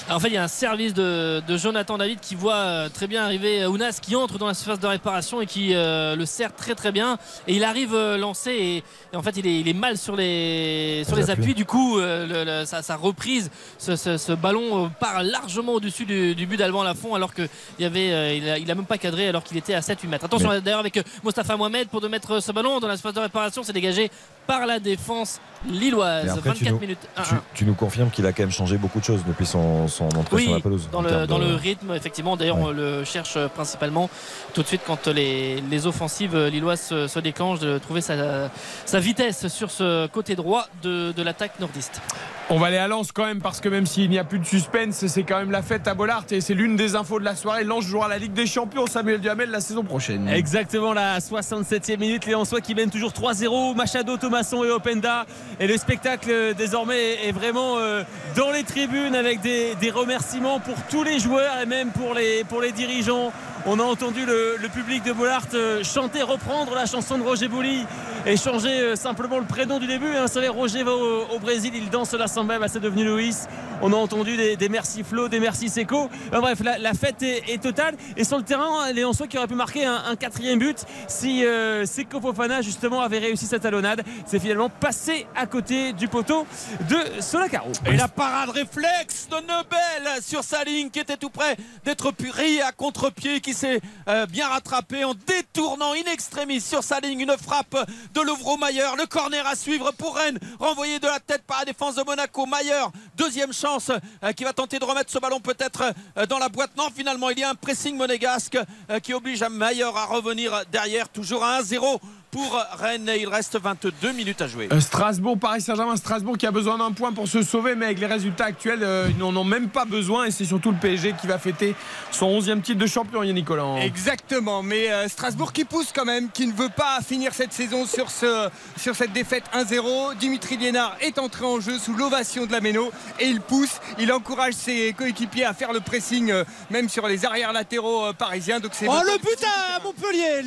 Alors, 0.08 0.18
en 0.18 0.20
fait, 0.20 0.28
il 0.28 0.34
y 0.34 0.36
a 0.36 0.42
un 0.42 0.48
service 0.48 0.92
de, 0.92 1.40
de 1.48 1.56
Jonathan 1.56 1.96
David 1.96 2.20
qui 2.20 2.34
voit 2.34 2.54
euh, 2.56 2.88
très 2.90 3.06
bien 3.06 3.24
arriver 3.24 3.62
euh, 3.62 3.68
Ounas 3.68 3.98
qui 4.02 4.14
entre 4.14 4.36
dans 4.36 4.46
la 4.46 4.52
surface 4.52 4.78
de 4.78 4.86
réparation 4.86 5.40
et 5.40 5.46
qui 5.46 5.74
euh, 5.74 6.16
le 6.16 6.26
sert 6.26 6.54
très 6.54 6.74
très 6.74 6.92
bien. 6.92 7.16
Et 7.48 7.54
il 7.56 7.64
arrive 7.64 7.94
euh, 7.94 8.18
lancé 8.18 8.50
et, 8.50 8.76
et 9.12 9.16
en 9.16 9.22
fait, 9.22 9.38
il 9.38 9.46
est, 9.46 9.58
il 9.60 9.68
est 9.68 9.72
mal 9.72 9.96
sur 9.96 10.14
les, 10.14 11.02
sur 11.06 11.16
Les 11.16 11.22
les 11.22 11.30
appuis. 11.30 11.44
appuis. 11.44 11.54
Du 11.54 11.64
coup, 11.64 11.96
le- 11.98 12.44
le- 12.44 12.64
sa, 12.66 12.82
sa 12.82 12.96
reprise, 12.96 13.50
ce, 13.78 13.96
ce- 13.96 14.18
ce 14.18 14.32
ballon 14.32 14.90
part 15.00 15.22
largement 15.22 15.72
au-dessus 15.72 16.04
du, 16.04 16.34
du 16.34 16.46
but 16.46 16.58
d'Alban 16.58 16.82
Lafont 16.82 17.14
alors 17.14 17.32
qu'il 17.32 17.48
y 17.78 17.84
avait, 17.86 18.36
il, 18.36 18.48
a, 18.50 18.58
il 18.58 18.70
a 18.70 18.74
même 18.74 18.84
pas 18.84 18.98
cadré 18.98 19.28
alors 19.28 19.44
qu'il 19.44 19.56
était 19.56 19.72
à 19.74 19.80
7-8 19.80 20.08
mètres. 20.08 20.24
Attention 20.26 20.50
Mais- 20.50 20.60
d'ailleurs 20.60 20.80
avec 20.80 21.00
Mostafa 21.24 21.56
Mohamed 21.56 21.88
pour 21.88 22.02
de 22.02 22.08
mettre 22.08 22.40
ce 22.40 22.52
ballon 22.52 22.80
dans 22.80 22.88
la 22.88 22.96
surface 22.96 23.14
de 23.14 23.20
réparation. 23.20 23.62
C'est 23.62 23.72
dégagé 23.72 24.10
par 24.46 24.66
la 24.66 24.78
défense 24.78 25.40
lilloise. 25.68 26.26
Et 26.26 26.30
après, 26.30 26.50
24 26.50 26.56
tu 26.66 26.72
nous, 26.72 26.78
minutes. 26.78 26.98
tu, 27.16 27.20
1-1. 27.34 27.38
tu 27.54 27.64
nous 27.64 27.74
confirmes 27.74 28.10
qu'il 28.10 28.26
a 28.26 28.32
quand 28.32 28.42
même 28.42 28.50
changé 28.52 28.76
beaucoup 28.76 29.00
de 29.00 29.04
choses 29.04 29.22
depuis 29.26 29.46
son, 29.46 29.88
son 29.88 30.04
entrée 30.16 30.42
sur 30.42 30.52
la 30.54 30.60
pelouse. 30.60 30.88
dans 30.92 31.02
le, 31.02 31.08
termes 31.08 31.26
dans 31.26 31.38
de- 31.38 31.44
le 31.44 31.54
rythme, 31.54 31.92
effectivement. 31.94 32.36
D'ailleurs, 32.36 32.58
on 32.58 32.70
le 32.70 33.04
cherche 33.04 33.38
principalement 33.54 34.08
tout 34.54 34.62
de 34.62 34.66
suite 34.66 34.82
quand 34.86 35.06
les, 35.08 35.60
les 35.60 35.86
offensives 35.86 36.36
lilloises 36.36 36.80
se, 36.80 37.06
se 37.06 37.18
déclenchent, 37.18 37.60
de 37.60 37.78
trouver 37.78 38.00
sa, 38.00 38.50
sa 38.84 39.00
vitesse 39.00 39.48
sur 39.48 39.70
ce 39.70 40.06
côté 40.08 40.36
droit 40.36 40.66
de, 40.82 41.12
de 41.12 41.22
l'attaque 41.22 41.58
nordiste. 41.60 42.00
On 42.48 42.58
va 42.60 42.68
aller 42.68 42.76
à 42.76 42.86
Lens 42.86 43.10
quand 43.10 43.26
même 43.26 43.40
parce 43.40 43.60
que 43.60 43.68
même 43.68 43.86
s'il 43.86 44.08
n'y 44.08 44.20
a 44.20 44.24
plus 44.24 44.38
de 44.38 44.44
suspense, 44.44 45.04
c'est 45.08 45.24
quand 45.24 45.38
même 45.38 45.50
la 45.50 45.62
fête 45.62 45.88
à 45.88 45.94
Bollard 45.94 46.24
et 46.30 46.40
c'est 46.40 46.54
l'une 46.54 46.76
des 46.76 46.94
infos 46.94 47.18
de 47.18 47.24
la 47.24 47.34
soirée. 47.34 47.64
Lens 47.64 47.84
jouera 47.84 48.06
la 48.06 48.18
Ligue 48.18 48.34
des 48.34 48.46
Champions, 48.46 48.86
Samuel 48.86 49.20
Duhamel 49.20 49.50
la 49.50 49.60
saison 49.60 49.82
prochaine. 49.82 50.28
Exactement 50.28 50.92
la 50.92 51.18
67e 51.18 51.98
minute, 51.98 52.24
les 52.24 52.32
Lensois 52.32 52.60
qui 52.60 52.76
mènent 52.76 52.90
toujours 52.90 53.10
3-0, 53.10 53.74
Machado, 53.74 54.16
Thomasson 54.16 54.62
et 54.62 54.70
Openda. 54.70 55.26
Et 55.58 55.66
le 55.66 55.78
spectacle 55.78 56.30
euh, 56.30 56.52
désormais 56.52 57.26
est 57.26 57.32
vraiment 57.32 57.78
euh, 57.78 58.02
dans 58.36 58.50
les 58.50 58.62
tribunes 58.62 59.14
avec 59.14 59.40
des, 59.40 59.90
remerciements 59.90 60.60
pour 60.60 60.76
tous 60.90 61.02
les 61.02 61.18
joueurs 61.18 61.60
et 61.62 61.66
même 61.66 61.90
pour 61.90 62.12
les 62.14 62.72
dirigeants. 62.72 63.32
On 63.68 63.80
a 63.80 63.82
entendu 63.82 64.24
le, 64.24 64.68
public 64.68 65.02
de 65.02 65.12
Bollard 65.12 65.42
euh, 65.54 65.82
chanter, 65.82 66.22
reprendre 66.22 66.72
la 66.76 66.86
chanson 66.86 67.18
de 67.18 67.24
Roger 67.24 67.48
Bouli 67.48 67.84
et 68.24 68.36
changer 68.36 68.70
euh, 68.70 68.94
simplement 68.94 69.38
le 69.38 69.44
prénom 69.44 69.80
du 69.80 69.88
début. 69.88 70.14
hein. 70.14 70.22
Vous 70.22 70.32
savez, 70.32 70.48
Roger 70.48 70.84
va 70.84 70.94
au, 70.94 71.38
Brésil, 71.40 71.72
il 71.74 71.90
danse 71.90 72.12
la 72.12 72.28
samba, 72.28 72.60
bah, 72.60 72.68
c'est 72.68 72.78
devenu 72.78 73.04
Luis. 73.04 73.34
On 73.82 73.92
a 73.92 73.96
entendu 73.96 74.36
des, 74.36 74.68
merci 74.68 75.02
Flo, 75.02 75.28
des 75.28 75.38
merci 75.38 75.68
Seco. 75.68 76.08
Bref, 76.30 76.60
la, 76.64 76.94
fête 76.94 77.22
est, 77.22 77.60
totale. 77.62 77.96
Et 78.16 78.24
sur 78.24 78.38
le 78.38 78.42
terrain, 78.42 78.90
les 78.92 79.02
Lensois 79.02 79.26
qui 79.26 79.36
auraient 79.36 79.46
pu 79.46 79.54
marquer 79.54 79.84
un, 79.84 80.16
quatrième 80.16 80.58
but 80.58 80.84
si 81.08 81.44
euh, 81.44 81.84
Seco 81.84 82.20
Fofana 82.20 82.62
justement 82.62 83.00
avait 83.00 83.18
réussi 83.18 83.46
sa 83.46 83.58
talonnade. 83.58 84.02
C'est 84.24 84.38
finalement 84.38 84.70
passé 84.70 85.26
à 85.36 85.46
côté 85.46 85.92
du 85.92 86.08
poteau 86.08 86.46
de 86.88 87.20
Solacaro. 87.20 87.70
Et 87.86 87.96
la 87.96 88.08
parade 88.08 88.50
réflexe 88.50 89.28
de 89.28 89.36
Nebel 89.36 90.22
sur 90.22 90.42
sa 90.42 90.64
ligne 90.64 90.88
qui 90.88 91.00
était 91.00 91.18
tout 91.18 91.30
près 91.30 91.56
d'être 91.84 92.12
pris 92.12 92.62
à 92.62 92.72
contre-pied, 92.72 93.40
s'est 93.56 93.80
euh, 94.08 94.26
bien 94.26 94.48
rattrapé 94.48 95.04
en 95.04 95.14
détournant 95.14 95.92
in 95.92 96.12
extremis 96.12 96.60
sur 96.60 96.84
sa 96.84 97.00
ligne 97.00 97.20
une 97.20 97.36
frappe 97.36 97.76
de 98.14 98.20
Louvreau 98.20 98.56
Mayer. 98.56 98.88
Le 98.98 99.06
corner 99.06 99.46
à 99.46 99.56
suivre 99.56 99.90
pour 99.92 100.16
Rennes, 100.16 100.38
renvoyé 100.58 100.98
de 100.98 101.06
la 101.06 101.18
tête 101.18 101.42
par 101.42 101.60
la 101.60 101.64
défense 101.64 101.94
de 101.94 102.02
Monaco. 102.02 102.46
Mayer, 102.46 102.84
deuxième 103.16 103.52
chance 103.52 103.90
euh, 104.22 104.32
qui 104.32 104.44
va 104.44 104.52
tenter 104.52 104.78
de 104.78 104.84
remettre 104.84 105.10
ce 105.10 105.18
ballon 105.18 105.40
peut-être 105.40 105.92
euh, 106.16 106.26
dans 106.26 106.38
la 106.38 106.48
boîte. 106.48 106.70
Non, 106.76 106.88
finalement, 106.94 107.30
il 107.30 107.38
y 107.38 107.44
a 107.44 107.50
un 107.50 107.54
pressing 107.54 107.96
monégasque 107.96 108.58
euh, 108.90 109.00
qui 109.00 109.14
oblige 109.14 109.42
à 109.42 109.48
Mayer 109.48 109.84
à 109.84 110.04
revenir 110.04 110.52
derrière, 110.70 111.08
toujours 111.08 111.44
à 111.44 111.60
1-0 111.60 111.98
pour 112.30 112.58
Rennes. 112.78 113.08
Et 113.08 113.20
il 113.22 113.28
reste 113.28 113.58
22 113.60 114.12
minutes 114.12 114.42
à 114.42 114.46
jouer. 114.46 114.68
Euh, 114.72 114.80
Strasbourg, 114.80 115.38
Paris 115.38 115.60
Saint-Germain, 115.60 115.96
Strasbourg 115.96 116.36
qui 116.36 116.46
a 116.46 116.50
besoin 116.50 116.78
d'un 116.78 116.92
point 116.92 117.12
pour 117.12 117.28
se 117.28 117.42
sauver, 117.42 117.74
mais 117.74 117.86
avec 117.86 117.98
les 118.00 118.06
résultats 118.06 118.46
actuels, 118.46 118.82
euh, 118.82 119.08
ils 119.10 119.18
n'en 119.18 119.34
ont 119.36 119.44
même 119.44 119.68
pas 119.68 119.84
besoin 119.84 120.24
et 120.26 120.30
c'est 120.30 120.44
surtout 120.44 120.70
le 120.70 120.78
PSG 120.78 121.14
qui 121.20 121.26
va 121.26 121.38
fêter 121.38 121.74
son 122.10 122.28
11e 122.40 122.60
titre 122.60 122.78
de 122.78 122.86
champion, 122.86 123.22
Yannick 123.22 123.46
Collant. 123.46 123.76
Exactement, 123.78 124.62
mais 124.62 124.90
euh, 124.90 125.08
Strasbourg 125.08 125.52
qui 125.52 125.64
pousse 125.64 125.92
quand 125.94 126.04
même, 126.04 126.30
qui 126.30 126.46
ne 126.46 126.52
veut 126.52 126.68
pas 126.68 127.00
finir 127.06 127.32
cette 127.34 127.52
saison 127.52 127.86
sur, 127.86 128.10
ce, 128.10 128.48
sur 128.76 128.94
cette 128.96 129.12
défaite 129.12 129.44
1-0. 129.54 130.16
Dimitri 130.18 130.56
Liénard 130.56 130.96
est 131.00 131.18
entré 131.18 131.44
en 131.44 131.60
jeu 131.60 131.78
sous 131.78 131.94
l'ovation 131.94 132.46
de 132.46 132.52
la 132.52 132.60
Méno 132.60 132.90
et 133.20 133.26
il 133.26 133.40
pousse, 133.40 133.80
il 133.98 134.12
encourage 134.12 134.54
ses 134.54 134.92
coéquipiers 134.92 135.44
à 135.44 135.54
faire 135.54 135.72
le 135.72 135.80
pressing, 135.80 136.30
euh, 136.30 136.44
même 136.70 136.88
sur 136.88 137.06
les 137.06 137.24
arrières 137.24 137.52
latéraux 137.52 138.06
euh, 138.06 138.12
parisiens. 138.12 138.60
Donc 138.60 138.72
c'est 138.74 138.86
Oh 138.88 139.00
le 139.04 139.18
but 139.18 139.44
à 139.44 139.80
Montpellier 139.82 140.42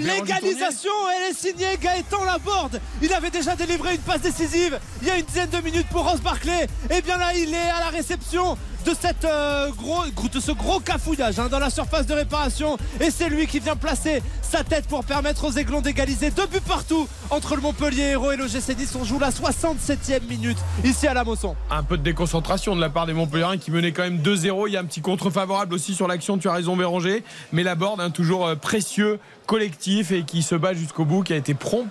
L'égalisation 0.00 0.90
Elle 1.16 1.29
est 1.29 1.29
signée 1.34 1.76
Gaëtan 1.80 2.24
Laborde. 2.24 2.80
Il 3.02 3.12
avait 3.12 3.30
déjà 3.30 3.56
délivré 3.56 3.94
une 3.94 4.00
passe 4.00 4.22
décisive 4.22 4.78
il 5.02 5.08
y 5.08 5.10
a 5.10 5.16
une 5.16 5.24
dizaine 5.24 5.50
de 5.50 5.58
minutes 5.58 5.88
pour 5.88 6.08
Ross 6.08 6.20
Barclay. 6.20 6.66
Et 6.90 7.02
bien 7.02 7.18
là 7.18 7.32
il 7.34 7.54
est 7.54 7.70
à 7.70 7.80
la 7.80 7.88
réception 7.88 8.56
de, 8.84 8.92
cette, 8.98 9.24
euh, 9.24 9.70
gros, 9.76 10.04
de 10.32 10.40
ce 10.40 10.52
gros 10.52 10.80
cafouillage 10.80 11.38
hein, 11.38 11.48
dans 11.50 11.58
la 11.58 11.70
surface 11.70 12.06
de 12.06 12.14
réparation 12.14 12.76
et 13.00 13.10
c'est 13.10 13.28
lui 13.28 13.46
qui 13.46 13.60
vient 13.60 13.76
placer 13.76 14.22
sa 14.42 14.64
tête 14.64 14.86
pour 14.86 15.04
permettre 15.04 15.44
aux 15.44 15.52
Aiglons 15.52 15.80
d'égaliser 15.80 16.30
deux 16.30 16.46
buts 16.46 16.60
partout 16.66 17.08
entre 17.30 17.56
le 17.56 17.62
Montpellier 17.62 18.10
Héros 18.12 18.32
et 18.32 18.36
le 18.36 18.46
GC 18.46 18.74
Nice 18.74 18.96
on 19.00 19.04
joue 19.04 19.18
la 19.18 19.30
67e 19.30 20.26
minute 20.28 20.58
ici 20.84 21.06
à 21.06 21.14
la 21.14 21.24
Mosson 21.24 21.56
Un 21.70 21.82
peu 21.82 21.96
de 21.96 22.02
déconcentration 22.02 22.74
de 22.74 22.80
la 22.80 22.90
part 22.90 23.06
des 23.06 23.12
Montpellierins 23.12 23.58
qui 23.58 23.70
menaient 23.70 23.92
quand 23.92 24.02
même 24.02 24.18
2-0. 24.18 24.68
Il 24.68 24.74
y 24.74 24.76
a 24.76 24.80
un 24.80 24.84
petit 24.84 25.00
contre 25.00 25.30
favorable 25.30 25.74
aussi 25.74 25.94
sur 25.94 26.08
l'action, 26.08 26.38
tu 26.38 26.48
as 26.48 26.52
raison 26.52 26.76
Béranger. 26.76 27.24
Mais 27.52 27.62
la 27.62 27.74
board, 27.74 28.00
hein, 28.00 28.10
toujours 28.10 28.46
euh, 28.46 28.54
précieux, 28.56 29.18
collectif 29.46 30.12
et 30.12 30.22
qui 30.22 30.42
se 30.42 30.54
bat 30.54 30.74
jusqu'au 30.74 31.04
bout, 31.04 31.22
qui 31.22 31.32
a 31.32 31.36
été 31.36 31.54
prompt 31.54 31.86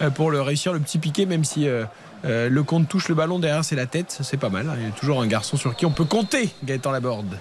euh, 0.00 0.10
pour 0.10 0.30
réussir 0.30 0.72
le 0.72 0.80
petit 0.80 0.98
piqué, 0.98 1.26
même 1.26 1.44
si 1.44 1.66
le 2.24 2.62
compte 2.62 2.88
touche 2.88 3.08
le 3.08 3.14
ballon 3.14 3.38
derrière, 3.38 3.64
c'est 3.64 3.76
la 3.76 3.86
tête. 3.86 4.18
C'est 4.22 4.36
pas 4.36 4.48
mal. 4.48 4.68
hein. 4.68 4.74
Il 4.78 4.84
y 4.84 4.88
a 4.88 4.90
toujours 4.92 5.20
un 5.22 5.26
garçon 5.26 5.56
sur 5.56 5.74
qui 5.76 5.86
on 5.86 5.90
peut 5.90 6.04
compter, 6.04 6.50
Gaëtan 6.64 6.90
Laborde. 6.92 7.38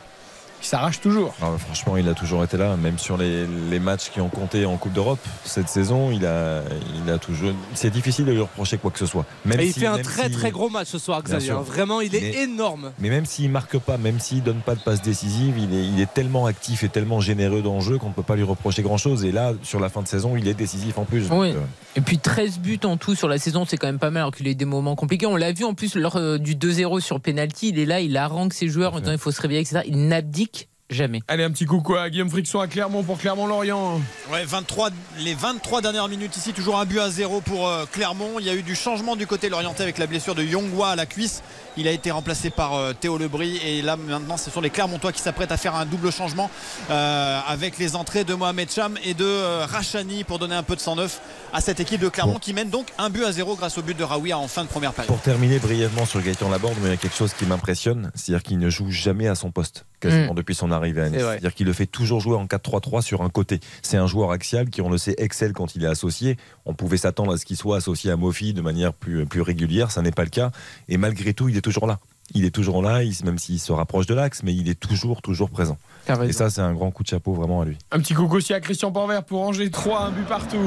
Il 0.62 0.66
s'arrache 0.66 1.02
toujours. 1.02 1.34
Ah, 1.42 1.50
franchement, 1.58 1.98
il 1.98 2.08
a 2.08 2.14
toujours 2.14 2.44
été 2.44 2.58
là, 2.58 2.76
même 2.78 2.98
sur 3.00 3.18
les, 3.18 3.46
les 3.70 3.80
matchs 3.80 4.10
qui 4.12 4.22
ont 4.22 4.30
compté 4.30 4.66
en 4.66 4.78
Coupe 4.78 4.94
d'Europe 4.94 5.20
cette 5.44 5.70
saison. 5.70 6.12
Il 6.12 6.26
a, 6.26 6.62
il 7.04 7.12
a 7.12 7.18
toujours. 7.18 7.52
C'est 7.74 7.90
difficile 7.90 8.26
de 8.26 8.32
lui 8.32 8.42
reprocher 8.42 8.78
quoi 8.78 8.92
que 8.92 9.00
ce 9.00 9.06
soit. 9.06 9.26
Même 9.46 9.60
Et 9.60 9.68
il 9.68 9.74
si- 9.74 9.80
fait 9.82 9.88
un 9.88 9.96
même 9.98 10.06
très 10.06 10.28
si- 10.30 10.36
très 10.36 10.52
gros 10.52 10.70
match 10.70 10.88
ce 10.88 11.00
soir, 11.00 11.22
Xavier. 11.24 11.52
hein. 11.52 11.62
Vraiment, 11.66 12.02
il 12.02 12.14
est 12.16 12.22
Mais- 12.22 12.44
énorme. 12.44 12.92
Mais 13.00 13.10
même 13.10 13.26
s'il 13.26 13.50
marque 13.50 13.78
pas, 13.80 13.98
même 13.98 14.20
s'il 14.20 14.44
donne 14.44 14.62
pas 14.62 14.76
de 14.76 14.82
passe 14.82 15.02
décisive, 15.02 15.56
il 15.58 15.74
est, 15.74 15.86
il 15.88 16.00
est 16.00 16.14
tellement 16.14 16.46
actif 16.46 16.84
et 16.84 16.90
tellement 16.90 17.20
généreux 17.20 17.62
dans 17.62 17.76
le 17.76 17.82
jeu 17.82 17.98
qu'on 17.98 18.10
ne 18.10 18.14
peut 18.14 18.22
pas 18.24 18.36
lui 18.36 18.44
reprocher 18.44 18.82
grand 18.84 18.98
chose. 18.98 19.26
Et 19.26 19.32
là, 19.32 19.54
sur 19.64 19.80
la 19.80 19.90
fin 19.90 20.02
de 20.02 20.08
saison, 20.08 20.36
il 20.38 20.48
est 20.48 20.54
décisif 20.54 20.98
en 20.98 21.06
plus. 21.06 21.28
Oui. 21.32 21.50
Donc, 21.54 21.58
euh, 21.58 21.98
Et 21.98 22.02
puis 22.02 22.18
13 22.20 22.60
buts 22.60 22.80
en 22.84 22.98
tout 22.98 23.16
sur 23.16 23.28
la 23.28 23.38
saison, 23.38 23.66
c'est 23.66 23.78
quand 23.78 23.88
même 23.88 24.00
pas 24.00 24.12
mal 24.12 24.22
alors 24.22 24.36
qu'il 24.36 24.48
a 24.48 24.52
eu 24.52 24.56
des 24.56 24.66
moments 24.66 24.96
compliqués. 24.96 25.26
On 25.26 25.36
l'a 25.36 25.52
vu 25.52 25.64
en 25.66 25.74
plus 25.74 25.96
lors 25.96 26.16
euh, 26.18 26.38
du 26.38 26.56
2-0 26.56 27.00
sur 27.02 27.20
penalty, 27.20 27.70
il 27.70 27.80
est 27.80 27.86
là, 27.86 28.00
il 28.00 28.16
harangue 28.16 28.54
ses 28.54 28.68
joueurs 28.70 28.94
en 28.94 29.00
disant 29.00 29.12
il 29.12 29.18
faut 29.18 29.32
se 29.32 29.42
réveiller, 29.42 29.62
etc. 29.62 29.82
Il 29.88 30.08
n'abdique 30.08 30.51
jamais. 30.92 31.22
Allez, 31.28 31.44
un 31.44 31.52
petit 31.52 31.66
coucou 31.66 31.96
à 31.96 32.10
Guillaume 32.10 32.30
Friction 32.30 32.60
à 32.60 32.68
Clermont 32.68 33.04
pour 33.04 33.18
Clermont-Lorient. 33.18 34.00
Ouais, 34.32 34.46
23, 34.46 34.90
les 35.20 35.34
23 35.34 35.82
dernières 35.82 36.08
minutes 36.08 36.38
ici, 36.38 36.54
toujours 36.54 36.80
un 36.80 36.86
but 36.86 37.00
à 37.00 37.10
zéro 37.10 37.42
pour 37.42 37.68
euh, 37.68 37.86
Clermont. 37.92 38.40
Il 38.40 38.46
y 38.46 38.50
a 38.50 38.54
eu 38.54 38.64
du 38.64 38.76
changement 38.76 39.16
du 39.16 39.28
côté 39.28 39.50
lorientais 39.50 39.84
avec 39.84 39.98
la 39.98 40.08
blessure 40.08 40.36
de 40.36 40.44
Yongwa 40.44 40.90
à 40.90 40.96
la 40.96 41.06
cuisse. 41.06 41.42
Il 41.78 41.88
a 41.88 41.92
été 41.92 42.12
remplacé 42.12 42.50
par 42.50 42.74
euh, 42.74 42.94
Théo 42.94 43.18
Lebris 43.18 43.58
et 43.66 43.82
là 43.82 43.96
maintenant 43.96 44.36
ce 44.36 44.52
sont 44.52 44.60
les 44.60 44.70
Clermontois 44.70 45.14
qui 45.14 45.22
s'apprêtent 45.22 45.52
à 45.52 45.58
faire 45.58 45.76
un 45.76 45.86
double 45.86 46.12
changement 46.12 46.50
euh, 46.90 47.40
avec 47.48 47.78
les 47.78 47.96
entrées 47.96 48.24
de 48.26 48.34
Mohamed 48.34 48.70
Cham 48.70 48.98
et 49.06 49.14
de 49.14 49.24
euh, 49.26 49.66
Rachani 49.66 50.26
pour 50.26 50.38
donner 50.38 50.56
un 50.56 50.64
peu 50.64 50.76
de 50.76 50.82
sang 50.82 50.96
neuf 50.96 51.22
à 51.54 51.62
cette 51.62 51.80
équipe 51.80 52.02
de 52.02 52.10
Clermont 52.10 52.40
qui 52.40 52.54
mène 52.54 52.70
donc 52.70 52.88
un 52.98 53.10
but 53.10 53.24
à 53.24 53.32
zéro 53.32 53.56
grâce 53.56 53.78
au 53.78 53.82
but 53.82 53.98
de 53.98 54.04
Raoui 54.04 54.34
en 54.34 54.48
fin 54.48 54.64
de 54.64 54.70
première 54.70 54.94
période. 54.94 55.08
Pour 55.14 55.22
terminer 55.22 55.60
brièvement 55.60 56.06
sur 56.06 56.22
Gaëtan 56.22 56.50
Laborde, 56.50 56.76
mais 56.82 56.90
il 56.90 56.92
y 56.92 56.94
a 56.94 56.98
quelque 56.98 57.16
chose 57.16 57.34
qui 57.34 57.46
m'impressionne, 57.46 58.12
c'est-à-dire 58.16 58.44
qu'il 58.44 58.60
ne 58.60 58.70
joue 58.70 58.92
jamais 58.92 59.28
à 59.28 59.36
son 59.36 59.52
poste, 59.52 59.86
quasiment 60.02 60.34
Mm. 60.34 60.36
depuis 60.36 60.56
son 60.56 60.72
arrivée 60.72 61.02
à 61.02 61.10
Nice. 61.10 61.20
C'est-à-dire 61.22 61.54
qu'il 61.54 61.68
le 61.68 61.74
fait 61.74 61.86
toujours 61.86 62.20
jouer 62.20 62.36
en 62.36 62.46
4-3-3 62.46 63.02
sur 63.02 63.22
un 63.22 63.30
côté. 63.30 63.60
C'est 63.82 63.98
un 63.98 64.08
joueur 64.08 64.32
axial 64.32 64.70
qui, 64.70 64.82
on 64.82 64.90
le 64.90 64.98
sait, 64.98 65.16
excelle 65.18 65.54
quand 65.54 65.76
il 65.76 65.84
est 65.84 65.88
associé. 65.88 66.38
On 66.66 66.74
pouvait 66.74 66.98
s'attendre 66.98 67.34
à 67.34 67.38
ce 67.38 67.46
qu'il 67.46 67.56
soit 67.58 67.78
associé 67.78 68.12
à 68.12 68.18
Mofi 68.18 68.54
de 68.54 68.62
manière 68.62 68.94
plus, 68.94 69.26
plus 69.26 69.42
régulière, 69.42 69.92
ça 69.92 70.02
n'est 70.02 70.12
pas 70.12 70.24
le 70.24 70.30
cas. 70.30 70.52
Et 70.90 70.98
malgré 70.98 71.34
tout, 71.34 71.48
il 71.48 71.56
est 71.56 71.62
toujours 71.62 71.88
là. 71.88 72.00
Il 72.34 72.46
est 72.46 72.52
toujours 72.52 72.82
là, 72.82 73.02
même 73.26 73.38
s'il 73.38 73.60
se 73.60 73.72
rapproche 73.72 74.06
de 74.06 74.14
l'axe, 74.14 74.42
mais 74.44 74.54
il 74.54 74.70
est 74.70 74.80
toujours, 74.80 75.22
toujours 75.22 75.50
présent. 75.50 75.78
Et 76.24 76.34
ça, 76.34 76.50
c'est 76.50 76.62
un 76.62 76.74
grand 76.74 76.92
coup 76.92 77.04
de 77.04 77.08
chapeau 77.08 77.34
vraiment 77.34 77.62
à 77.62 77.66
lui. 77.66 77.78
Un 77.92 78.00
petit 78.00 78.14
coucou 78.14 78.38
aussi 78.38 78.54
à 78.54 78.60
Christian 78.60 78.92
Porvert 78.92 79.24
pour 79.24 79.42
Angers 79.42 79.70
3, 79.70 80.02
un 80.02 80.12
but 80.12 80.26
partout. 80.28 80.58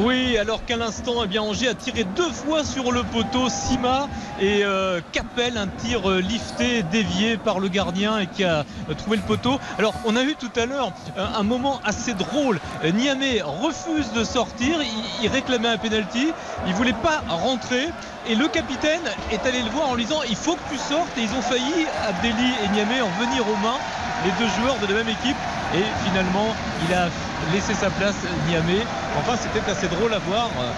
Oui, 0.00 0.36
alors 0.36 0.64
qu'à 0.64 0.76
l'instant, 0.76 1.14
eh 1.24 1.26
bien, 1.26 1.42
Angers 1.42 1.68
a 1.68 1.74
tiré 1.74 2.04
deux 2.04 2.30
fois 2.30 2.62
sur 2.64 2.92
le 2.92 3.02
poteau 3.02 3.48
Sima 3.48 4.08
et 4.40 4.64
euh, 4.64 5.00
Capel, 5.12 5.56
un 5.56 5.66
tir 5.66 6.08
euh, 6.08 6.20
lifté, 6.20 6.82
dévié 6.84 7.36
par 7.36 7.58
le 7.58 7.68
gardien 7.68 8.18
et 8.18 8.26
qui 8.26 8.44
a 8.44 8.64
euh, 8.90 8.94
trouvé 8.96 9.16
le 9.16 9.22
poteau. 9.22 9.58
Alors, 9.78 9.94
on 10.04 10.14
a 10.14 10.22
eu 10.22 10.34
tout 10.36 10.52
à 10.56 10.66
l'heure 10.66 10.92
euh, 11.16 11.26
un 11.36 11.42
moment 11.42 11.80
assez 11.84 12.14
drôle. 12.14 12.60
Niamey 12.84 13.40
refuse 13.42 14.12
de 14.12 14.24
sortir, 14.24 14.78
il, 14.82 15.04
il 15.24 15.28
réclamait 15.28 15.68
un 15.68 15.78
penalty, 15.78 16.32
il 16.66 16.74
voulait 16.74 16.92
pas 16.92 17.22
rentrer. 17.28 17.88
Et 18.28 18.36
le 18.36 18.46
capitaine 18.46 19.00
est 19.32 19.44
allé 19.46 19.62
le 19.62 19.70
voir 19.70 19.88
en 19.88 19.94
lui 19.96 20.04
disant 20.04 20.20
il 20.28 20.36
faut 20.36 20.54
que 20.54 20.60
tu 20.70 20.78
sortes 20.78 21.10
et 21.18 21.22
ils 21.22 21.30
ont 21.36 21.42
failli 21.42 21.86
Abdelli 22.06 22.52
et 22.64 22.68
Niamey 22.68 23.00
en 23.00 23.10
venir 23.20 23.42
aux 23.48 23.56
mains 23.56 23.78
les 24.24 24.30
deux 24.38 24.48
joueurs 24.60 24.78
de 24.78 24.86
la 24.86 24.94
même 24.94 25.08
équipe. 25.08 25.36
Et 25.74 25.84
finalement 26.04 26.54
il 26.86 26.94
a 26.94 27.08
laissé 27.52 27.74
sa 27.74 27.90
place 27.90 28.16
Niamey. 28.48 28.82
Enfin 29.18 29.36
c'était 29.36 29.68
assez 29.70 29.88
drôle 29.88 30.12
à 30.14 30.18
voir 30.18 30.50
euh, 30.60 30.70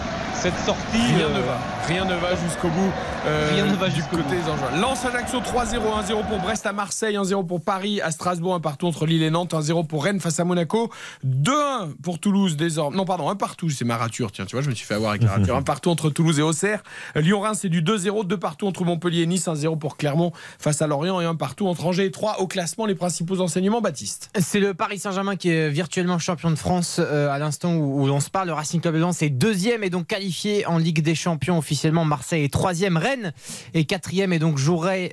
cette 0.45 0.59
sortie 0.67 0.99
Rien 1.17 1.27
euh, 1.27 1.39
ne 1.39 1.41
va. 1.41 1.59
Rien 1.89 2.05
ne 2.05 2.15
va 2.17 2.37
jusqu'au 2.37 2.69
bout. 2.69 2.93
euh, 3.27 3.49
Rien 3.55 3.65
ne 3.65 3.75
va 3.77 3.89
du 3.89 4.03
côté 4.03 4.37
des 4.37 4.43
Angevins. 4.51 4.79
Lance 4.79 5.03
Ajaccio 5.07 5.41
3-0, 5.41 5.79
1-0 6.07 6.29
pour 6.29 6.39
Brest 6.39 6.67
à 6.67 6.73
Marseille, 6.75 7.15
1-0 7.17 7.47
pour 7.47 7.63
Paris 7.63 8.03
à 8.03 8.11
Strasbourg, 8.11 8.55
un 8.55 8.61
partout 8.61 8.87
entre 8.87 9.07
Lille 9.07 9.23
et 9.23 9.31
Nantes, 9.31 9.55
1-0 9.55 9.87
pour 9.87 10.05
Rennes 10.05 10.21
face 10.21 10.39
à 10.41 10.45
Monaco, 10.45 10.91
2-1 11.27 11.95
pour 12.03 12.19
Toulouse 12.19 12.57
désormais. 12.59 12.95
Non, 12.99 13.07
pardon, 13.07 13.31
un 13.31 13.37
partout, 13.37 13.71
c'est 13.71 13.87
ma 13.87 13.97
rature. 13.97 14.33
Tiens, 14.33 14.45
tu 14.45 14.55
vois, 14.55 14.63
je 14.63 14.69
me 14.69 14.75
suis 14.75 14.85
fait 14.87 14.95
avoir 14.95 15.11
avec 15.13 15.23
la 15.23 15.31
rature. 15.37 15.57
un 15.57 15.63
partout 15.63 15.89
entre 15.89 16.11
Toulouse 16.11 16.39
et 16.39 16.43
Auxerre. 16.43 16.83
Lyon-Reims, 17.15 17.61
c'est 17.63 17.71
du 17.71 17.83
2-0, 17.83 18.27
2 18.27 18.37
partout 18.37 18.67
entre 18.67 18.85
Montpellier 18.85 19.23
et 19.23 19.27
Nice, 19.27 19.47
1-0 19.47 19.79
pour 19.79 19.97
Clermont 19.97 20.33
face 20.59 20.83
à 20.83 20.87
Lorient 20.87 21.23
et 21.23 21.25
un 21.25 21.37
partout 21.37 21.67
entre 21.69 21.87
Angers 21.87 22.05
et 22.05 22.11
3 22.11 22.41
au 22.41 22.47
classement. 22.47 22.85
Les 22.85 22.95
principaux 22.95 23.41
enseignements, 23.41 23.81
Baptiste. 23.81 24.31
C'est 24.39 24.61
le 24.61 24.75
Paris 24.75 24.99
Saint-Germain 24.99 25.37
qui 25.37 25.49
est 25.51 25.71
virtuellement 25.71 26.19
champion 26.19 26.51
de 26.51 26.57
France 26.57 26.97
euh, 26.99 27.31
à 27.31 27.39
l'instant 27.39 27.75
où, 27.75 28.03
où 28.03 28.07
l'on 28.07 28.21
se 28.21 28.29
parle. 28.29 28.49
Le 28.49 28.53
Racing 28.53 28.83
Club 28.83 28.95
de 28.95 29.01
Lens 29.01 29.23
est 29.23 29.31
deuxième 29.31 29.83
et 29.85 29.89
donc 29.91 30.07
qualifié 30.09 30.34
en 30.67 30.79
Ligue 30.79 31.03
des 31.03 31.15
Champions 31.15 31.59
officiellement. 31.59 32.05
Marseille 32.05 32.45
est 32.45 32.53
troisième, 32.53 32.97
Rennes 32.97 33.33
est 33.75 33.85
quatrième 33.85 34.33
et 34.33 34.39
donc 34.39 34.59
jouerait, 34.59 35.11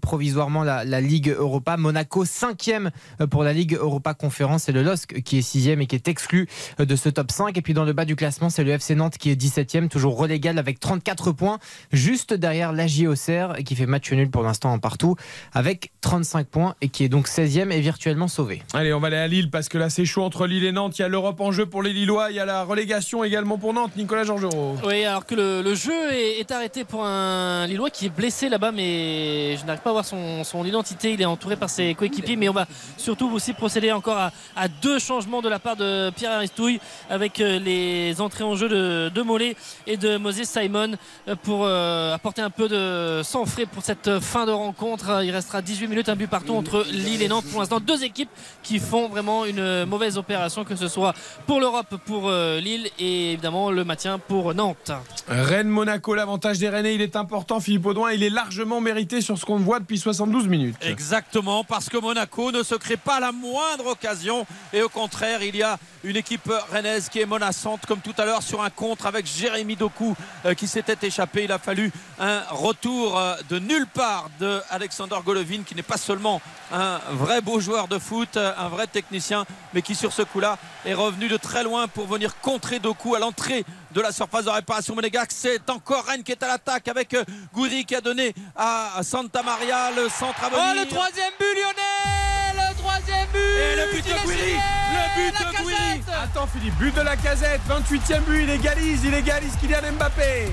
provisoirement 0.00 0.64
la, 0.64 0.84
la 0.84 1.00
Ligue 1.00 1.34
Europa. 1.36 1.76
Monaco 1.76 2.24
cinquième 2.24 2.90
euh, 3.20 3.26
pour 3.26 3.44
la 3.44 3.52
Ligue 3.52 3.74
Europa 3.74 4.14
Conférence 4.14 4.68
et 4.68 4.72
le 4.72 4.82
LOSC 4.82 5.22
qui 5.22 5.38
est 5.38 5.42
sixième 5.42 5.80
et 5.80 5.86
qui 5.86 5.96
est 5.96 6.08
exclu 6.08 6.48
euh, 6.80 6.84
de 6.84 6.96
ce 6.96 7.08
top 7.08 7.30
5. 7.30 7.56
Et 7.56 7.62
puis 7.62 7.74
dans 7.74 7.84
le 7.84 7.92
bas 7.92 8.04
du 8.04 8.16
classement, 8.16 8.50
c'est 8.50 8.64
le 8.64 8.70
FC 8.72 8.94
Nantes 8.94 9.18
qui 9.18 9.30
est 9.30 9.40
17e, 9.40 9.88
toujours 9.88 10.16
relégable 10.16 10.58
avec 10.58 10.80
34 10.80 11.32
points, 11.32 11.58
juste 11.92 12.34
derrière 12.34 12.72
l'AJ 12.72 13.06
Auxerre 13.06 13.56
qui 13.64 13.74
fait 13.74 13.86
match 13.86 14.12
nul 14.12 14.30
pour 14.30 14.42
l'instant 14.42 14.72
en 14.72 14.78
partout 14.78 15.16
avec 15.52 15.92
35 16.00 16.46
points 16.46 16.74
et 16.80 16.88
qui 16.88 17.04
est 17.04 17.08
donc 17.08 17.28
16e 17.28 17.70
et 17.70 17.80
virtuellement 17.80 18.28
sauvé. 18.28 18.62
Allez, 18.74 18.92
on 18.92 19.00
va 19.00 19.08
aller 19.08 19.16
à 19.16 19.28
Lille 19.28 19.50
parce 19.50 19.68
que 19.68 19.78
là 19.78 19.90
c'est 19.90 20.04
chaud 20.04 20.22
entre 20.22 20.46
Lille 20.46 20.64
et 20.64 20.72
Nantes. 20.72 20.98
Il 20.98 21.02
y 21.02 21.04
a 21.04 21.08
l'Europe 21.08 21.40
en 21.40 21.52
jeu 21.52 21.66
pour 21.66 21.82
les 21.82 21.92
Lillois. 21.92 22.30
Il 22.30 22.36
y 22.36 22.40
a 22.40 22.46
la 22.46 22.64
relégation 22.64 23.24
également 23.24 23.58
pour 23.58 23.72
Nantes. 23.72 23.92
Nicolas 23.96 24.24
Georgerot. 24.24 24.57
Oui, 24.84 25.04
alors 25.04 25.24
que 25.26 25.34
le, 25.34 25.62
le 25.62 25.74
jeu 25.74 26.12
est, 26.12 26.40
est 26.40 26.50
arrêté 26.50 26.84
pour 26.84 27.04
un 27.04 27.66
Lillois 27.66 27.90
qui 27.90 28.06
est 28.06 28.10
blessé 28.10 28.48
là-bas, 28.48 28.72
mais 28.72 29.56
je 29.56 29.64
n'arrive 29.64 29.82
pas 29.82 29.90
à 29.90 29.92
voir 29.92 30.04
son, 30.04 30.44
son 30.44 30.64
identité. 30.64 31.12
Il 31.12 31.22
est 31.22 31.26
entouré 31.26 31.56
par 31.56 31.70
ses 31.70 31.94
coéquipiers, 31.94 32.36
mais 32.36 32.48
on 32.48 32.52
va 32.52 32.66
surtout 32.96 33.30
aussi 33.30 33.52
procéder 33.52 33.92
encore 33.92 34.16
à, 34.18 34.32
à 34.56 34.68
deux 34.68 34.98
changements 34.98 35.42
de 35.42 35.48
la 35.48 35.58
part 35.58 35.76
de 35.76 36.10
Pierre 36.10 36.32
Aristouille 36.32 36.80
avec 37.10 37.40
euh, 37.40 37.58
les 37.58 38.20
entrées 38.20 38.44
en 38.44 38.54
jeu 38.54 38.68
de, 38.68 39.10
de 39.14 39.22
Mollet 39.22 39.56
et 39.86 39.96
de 39.96 40.16
Moses 40.16 40.42
Simon 40.44 40.92
euh, 41.28 41.34
pour 41.42 41.64
euh, 41.64 42.14
apporter 42.14 42.42
un 42.42 42.50
peu 42.50 42.68
de 42.68 43.22
sang 43.24 43.44
frais 43.46 43.66
pour 43.66 43.82
cette 43.82 44.20
fin 44.20 44.46
de 44.46 44.52
rencontre. 44.52 45.22
Il 45.24 45.30
restera 45.30 45.62
18 45.62 45.88
minutes, 45.88 46.08
un 46.08 46.16
but 46.16 46.28
partout 46.28 46.54
entre 46.54 46.84
Lille 46.90 47.22
et 47.22 47.28
Nantes. 47.28 47.44
Pour 47.50 47.60
l'instant, 47.60 47.80
deux 47.80 48.04
équipes 48.04 48.30
qui 48.62 48.78
font 48.78 49.08
vraiment 49.08 49.44
une 49.44 49.84
mauvaise 49.84 50.18
opération, 50.18 50.64
que 50.64 50.76
ce 50.76 50.88
soit 50.88 51.14
pour 51.46 51.60
l'Europe, 51.60 51.96
pour 52.04 52.28
euh, 52.28 52.60
Lille 52.60 52.88
et 52.98 53.32
évidemment 53.32 53.70
le 53.70 53.84
maintien 53.84 54.18
pour 54.18 54.47
Nantes. 54.52 54.92
Rennes-Monaco, 55.28 56.14
l'avantage 56.14 56.58
des 56.58 56.68
Rennais, 56.68 56.94
il 56.94 57.00
est 57.00 57.16
important. 57.16 57.60
Philippe 57.60 57.86
Audouin, 57.86 58.12
il 58.12 58.22
est 58.22 58.30
largement 58.30 58.80
mérité 58.80 59.20
sur 59.20 59.38
ce 59.38 59.44
qu'on 59.44 59.58
voit 59.58 59.80
depuis 59.80 59.98
72 59.98 60.48
minutes. 60.48 60.76
Exactement, 60.82 61.64
parce 61.64 61.88
que 61.88 61.98
Monaco 61.98 62.52
ne 62.52 62.62
se 62.62 62.74
crée 62.74 62.96
pas 62.96 63.20
la 63.20 63.32
moindre 63.32 63.86
occasion. 63.86 64.46
Et 64.72 64.82
au 64.82 64.88
contraire, 64.88 65.42
il 65.42 65.56
y 65.56 65.62
a 65.62 65.78
une 66.04 66.16
équipe 66.16 66.50
rennaise 66.70 67.08
qui 67.08 67.20
est 67.20 67.26
menaçante, 67.26 67.86
comme 67.86 68.00
tout 68.00 68.14
à 68.16 68.24
l'heure, 68.24 68.42
sur 68.42 68.62
un 68.62 68.70
contre 68.70 69.06
avec 69.06 69.26
Jérémy 69.26 69.76
Doku 69.76 70.14
euh, 70.44 70.54
qui 70.54 70.66
s'était 70.66 71.06
échappé. 71.06 71.44
Il 71.44 71.52
a 71.52 71.58
fallu 71.58 71.90
un 72.18 72.42
retour 72.50 73.18
euh, 73.18 73.34
de 73.48 73.58
nulle 73.58 73.86
part 73.86 74.30
de 74.40 74.60
Alexander 74.70 75.16
Golovin, 75.24 75.62
qui 75.64 75.74
n'est 75.74 75.82
pas 75.82 75.96
seulement 75.96 76.40
un 76.72 76.98
vrai 77.10 77.40
beau 77.40 77.60
joueur 77.60 77.88
de 77.88 77.98
foot, 77.98 78.36
euh, 78.36 78.52
un 78.58 78.68
vrai 78.68 78.86
technicien, 78.86 79.44
mais 79.74 79.82
qui 79.82 79.94
sur 79.94 80.12
ce 80.12 80.22
coup-là 80.22 80.58
est 80.84 80.94
revenu 80.94 81.28
de 81.28 81.36
très 81.36 81.64
loin 81.64 81.88
pour 81.88 82.06
venir 82.06 82.38
contrer 82.40 82.78
Doku 82.78 83.14
à 83.14 83.18
l'entrée 83.18 83.64
de 83.98 84.02
la 84.04 84.12
surface 84.12 84.44
de 84.44 84.50
réparation 84.50 84.94
monégasque. 84.94 85.32
C'est 85.34 85.68
encore 85.70 86.04
Rennes 86.04 86.22
qui 86.22 86.30
est 86.30 86.42
à 86.44 86.46
l'attaque 86.46 86.86
avec 86.86 87.14
euh, 87.14 87.24
Gouiri 87.52 87.84
qui 87.84 87.96
a 87.96 88.00
donné 88.00 88.32
à 88.54 89.00
Santa 89.02 89.42
Maria 89.42 89.90
le 89.90 90.08
centre 90.08 90.44
à 90.44 90.48
venir. 90.48 90.64
Oh, 90.64 90.78
le 90.78 90.86
troisième 90.86 91.32
but 91.38 91.54
lyonnais 91.56 92.54
Le 92.54 92.78
troisième 92.78 93.26
but 93.32 93.38
Et 93.38 93.76
le 93.76 93.92
but 93.92 94.06
de 94.06 94.24
Gouiri 94.24 94.54
Le 94.54 95.16
but 95.16 95.38
de 95.40 95.62
Gouiri 95.62 96.02
Attends 96.22 96.46
Philippe, 96.46 96.74
but 96.78 96.94
de 96.94 97.00
la 97.00 97.16
casette, 97.16 97.60
28e 97.68 98.20
but, 98.20 98.42
il 98.44 98.50
égalise, 98.50 99.04
il 99.04 99.14
égalise 99.14 99.56
Kylian 99.60 99.92
Mbappé. 99.96 100.48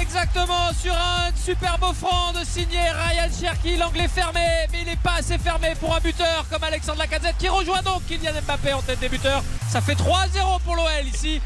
Exactement, 0.00 0.72
sur 0.78 0.94
un 0.94 1.30
superbe 1.36 1.82
offrande 1.82 2.42
signé 2.44 2.80
Ryan 2.80 3.28
Cherki, 3.38 3.76
l'anglais 3.76 4.08
fermé, 4.08 4.40
mais 4.72 4.80
il 4.80 4.86
n'est 4.86 4.96
pas 4.96 5.16
assez 5.18 5.38
fermé 5.38 5.74
pour 5.78 5.94
un 5.94 6.00
buteur 6.00 6.44
comme 6.50 6.64
Alexandre 6.64 6.98
Lacazette 6.98 7.36
qui 7.38 7.48
rejoint 7.48 7.82
donc 7.82 8.06
Kylian 8.06 8.32
Mbappé 8.42 8.72
en 8.72 8.82
tête 8.82 9.00
des 9.00 9.08
buteurs. 9.08 9.42
Ça 9.70 9.80
fait 9.80 9.94
3-0 9.94 10.60
pour 10.64 10.76
l'OL 10.76 11.06
ici 11.12 11.40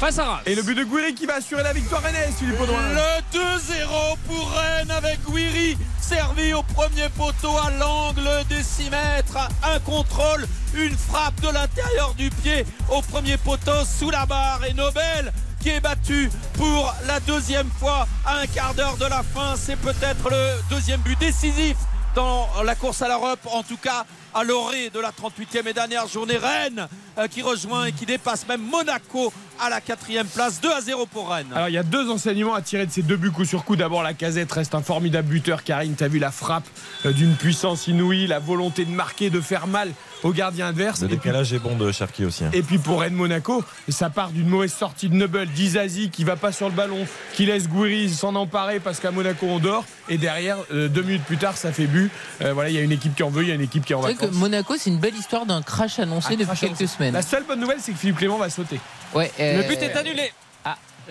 face 0.00 0.18
à 0.18 0.24
Reims. 0.24 0.42
Et 0.46 0.54
le 0.54 0.62
but 0.62 0.74
de 0.74 0.84
Gouiri 0.84 1.14
qui 1.14 1.26
va 1.26 1.34
assurer 1.34 1.62
la 1.62 1.74
victoire 1.74 2.02
rennaise, 2.02 2.34
Philippe 2.38 2.58
Audouin. 2.58 2.80
Le 2.88 3.38
2-0 3.38 4.16
pour 4.26 4.50
Rennes 4.50 4.90
avec 4.90 5.20
Guiri 5.30 5.76
servi 6.00 6.54
au 6.54 6.62
premier 6.62 7.08
poteau 7.10 7.54
à 7.58 7.70
l'angle 7.70 8.28
des 8.48 8.62
6 8.62 8.90
mètres. 8.90 9.36
Un 9.62 9.78
contrôle, 9.80 10.46
une 10.74 10.96
frappe 10.96 11.38
de 11.42 11.48
l'intérieur 11.48 12.14
du 12.14 12.30
pied 12.30 12.64
au 12.88 13.02
premier 13.02 13.36
poteau 13.36 13.84
sous 13.84 14.10
la 14.10 14.24
barre 14.24 14.64
et 14.64 14.72
Nobel 14.72 15.32
qui 15.60 15.68
est 15.68 15.80
battu 15.80 16.30
pour 16.54 16.94
la 17.06 17.20
deuxième 17.20 17.68
fois 17.78 18.08
à 18.24 18.38
un 18.38 18.46
quart 18.46 18.72
d'heure 18.72 18.96
de 18.96 19.04
la 19.04 19.22
fin. 19.22 19.54
C'est 19.56 19.76
peut-être 19.76 20.30
le 20.30 20.74
deuxième 20.74 21.00
but 21.00 21.18
décisif 21.20 21.76
dans 22.14 22.48
la 22.64 22.74
course 22.74 23.02
à 23.02 23.08
l'Europe. 23.08 23.40
En 23.52 23.62
tout 23.62 23.76
cas, 23.76 24.06
à 24.34 24.44
l'orée 24.44 24.90
de 24.90 25.00
la 25.00 25.10
38e 25.10 25.66
et 25.68 25.72
dernière 25.72 26.06
journée. 26.08 26.36
Rennes 26.36 26.86
euh, 27.18 27.26
qui 27.28 27.42
rejoint 27.42 27.86
et 27.86 27.92
qui 27.92 28.06
dépasse 28.06 28.46
même 28.48 28.62
Monaco 28.62 29.32
à 29.60 29.68
la 29.68 29.80
quatrième 29.80 30.26
place. 30.26 30.60
2 30.60 30.70
à 30.72 30.80
0 30.80 31.06
pour 31.06 31.30
Rennes. 31.30 31.48
Alors 31.54 31.68
il 31.68 31.74
y 31.74 31.78
a 31.78 31.82
deux 31.82 32.08
enseignements 32.10 32.54
à 32.54 32.62
tirer 32.62 32.86
de 32.86 32.92
ces 32.92 33.02
deux 33.02 33.16
buts 33.16 33.30
coup 33.30 33.44
sur 33.44 33.64
coup. 33.64 33.76
D'abord 33.76 34.02
la 34.02 34.14
casette 34.14 34.50
reste 34.52 34.74
un 34.74 34.82
formidable 34.82 35.28
buteur. 35.28 35.64
Karine, 35.64 35.94
t'as 35.94 36.08
vu 36.08 36.18
la 36.18 36.30
frappe 36.30 36.64
euh, 37.04 37.12
d'une 37.12 37.34
puissance 37.34 37.86
inouïe, 37.88 38.26
la 38.26 38.38
volonté 38.38 38.84
de 38.84 38.90
marquer, 38.90 39.28
de 39.30 39.40
faire 39.40 39.66
mal 39.66 39.90
au 40.22 40.32
gardien 40.32 40.68
adverse. 40.68 41.00
Le 41.00 41.06
Et 41.06 41.08
puis- 41.08 41.16
décalage 41.18 41.52
est 41.52 41.58
bon 41.58 41.76
de 41.76 41.90
Cherki 41.92 42.24
aussi. 42.24 42.44
hein. 42.44 42.50
Et 42.52 42.62
puis 42.62 42.78
pour 42.78 43.00
Rennes 43.00 43.14
Monaco, 43.14 43.64
ça 43.88 44.10
part 44.10 44.30
d'une 44.30 44.48
mauvaise 44.48 44.72
sortie 44.72 45.08
de 45.08 45.14
Noble, 45.14 45.46
d'Izazi 45.46 46.10
qui 46.10 46.24
va 46.24 46.36
pas 46.36 46.52
sur 46.52 46.68
le 46.68 46.74
ballon, 46.74 47.06
qui 47.34 47.46
laisse 47.46 47.68
Gouiri 47.68 48.08
s'en 48.10 48.34
emparer 48.36 48.80
parce 48.80 49.00
qu'à 49.00 49.10
Monaco 49.10 49.46
on 49.46 49.58
dort. 49.58 49.84
Et 50.08 50.18
derrière, 50.18 50.56
euh, 50.72 50.88
deux 50.88 51.02
minutes 51.02 51.22
plus 51.24 51.36
tard, 51.36 51.56
ça 51.56 51.70
fait 51.72 51.86
but. 51.86 52.10
Euh, 52.42 52.52
voilà, 52.52 52.68
il 52.70 52.74
y 52.74 52.78
a 52.78 52.82
une 52.82 52.90
équipe 52.92 53.14
qui 53.14 53.22
en 53.22 53.30
veut, 53.30 53.42
il 53.44 53.48
y 53.48 53.52
a 53.52 53.54
une 53.54 53.60
équipe 53.60 53.84
qui 53.84 53.94
en 53.94 54.00
vrai 54.00 54.14
que. 54.20 54.34
Monaco, 54.34 54.74
c'est 54.78 54.90
une 54.90 54.98
belle 54.98 55.16
histoire 55.16 55.46
d'un 55.46 55.62
crash 55.62 55.98
annoncé 55.98 56.28
Un 56.28 56.36
depuis 56.36 56.44
crash 56.46 56.60
quelques 56.60 56.80
annoncé. 56.80 56.86
semaines. 56.96 57.14
La 57.14 57.22
seule 57.22 57.44
bonne 57.44 57.60
nouvelle, 57.60 57.78
c'est 57.80 57.92
que 57.92 57.98
Philippe 57.98 58.16
Clément 58.18 58.38
va 58.38 58.50
sauter. 58.50 58.80
Ouais, 59.14 59.30
Le 59.38 59.44
euh, 59.44 59.68
but 59.68 59.82
est 59.82 59.96
annulé. 59.96 60.32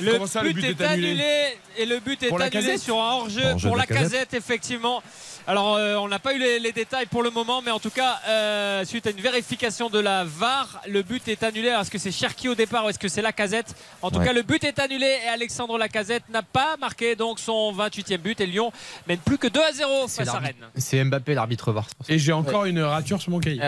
Le, 0.02 0.14
Comment 0.14 0.28
ça, 0.28 0.42
but 0.42 0.54
le 0.54 0.62
but 0.62 0.66
est 0.66 0.82
est 0.82 0.86
annulé 0.88 1.10
annulé 1.10 1.58
et 1.78 1.86
le 1.86 2.00
but 2.00 2.22
est 2.24 2.32
annulé 2.34 2.78
sur 2.78 2.98
un 3.02 3.14
hors-jeu 3.14 3.56
pour 3.62 3.76
la 3.78 3.86
Casette. 3.86 4.12
casette 4.12 4.34
effectivement. 4.34 5.02
Alors 5.48 5.76
euh, 5.78 5.96
on 5.96 6.08
n'a 6.08 6.20
pas 6.20 6.34
eu 6.36 6.40
les, 6.40 6.60
les 6.60 6.72
détails 6.72 7.06
pour 7.08 7.24
le 7.24 7.32
moment 7.32 7.62
mais 7.62 7.72
en 7.72 7.80
tout 7.80 7.90
cas 7.90 8.20
euh, 8.28 8.86
suite 8.86 9.08
à 9.08 9.10
une 9.12 9.20
vérification 9.22 9.90
de 9.90 9.98
la 10.00 10.24
VAR 10.24 10.82
le 10.88 11.02
but 11.02 11.28
est 11.28 11.42
annulé. 11.44 11.70
Alors, 11.70 11.82
Est-ce 11.82 11.92
que 11.92 11.98
c'est 11.98 12.12
Cherki 12.12 12.48
au 12.50 12.56
départ 12.56 12.86
ou 12.86 12.90
est-ce 12.90 13.00
que 13.00 13.08
c'est 13.08 13.22
Lacazette 13.22 13.74
En 14.02 14.12
tout 14.12 14.20
Ouais. 14.20 14.26
cas 14.26 14.34
le 14.34 14.42
but 14.44 14.64
est 14.64 14.78
annulé 14.80 15.18
et 15.26 15.28
Alexandre 15.30 15.78
Lacazette 15.78 16.24
n'a 16.30 16.44
pas 16.44 16.78
marqué 16.78 17.16
donc 17.16 17.40
son 17.40 17.74
28e 17.74 18.18
but 18.18 18.40
et 18.42 18.46
Lyon 18.46 18.72
mène 19.08 19.20
plus 19.20 19.38
que 19.38 19.48
2 19.48 19.60
à 19.62 19.72
0 19.72 20.06
C'est 20.08 20.26
face 20.26 20.36
à 20.36 20.40
Rennes. 20.40 20.56
C'est 20.76 21.04
Mbappé 21.04 21.34
l'arbitre 21.34 21.72
VAR. 21.72 21.88
Et 22.10 22.20
j'ai 22.20 22.34
encore 22.34 22.66
une 22.66 22.82
rature 22.82 23.22
sur 23.22 23.32
mon 23.32 23.40
cahier. 23.40 23.62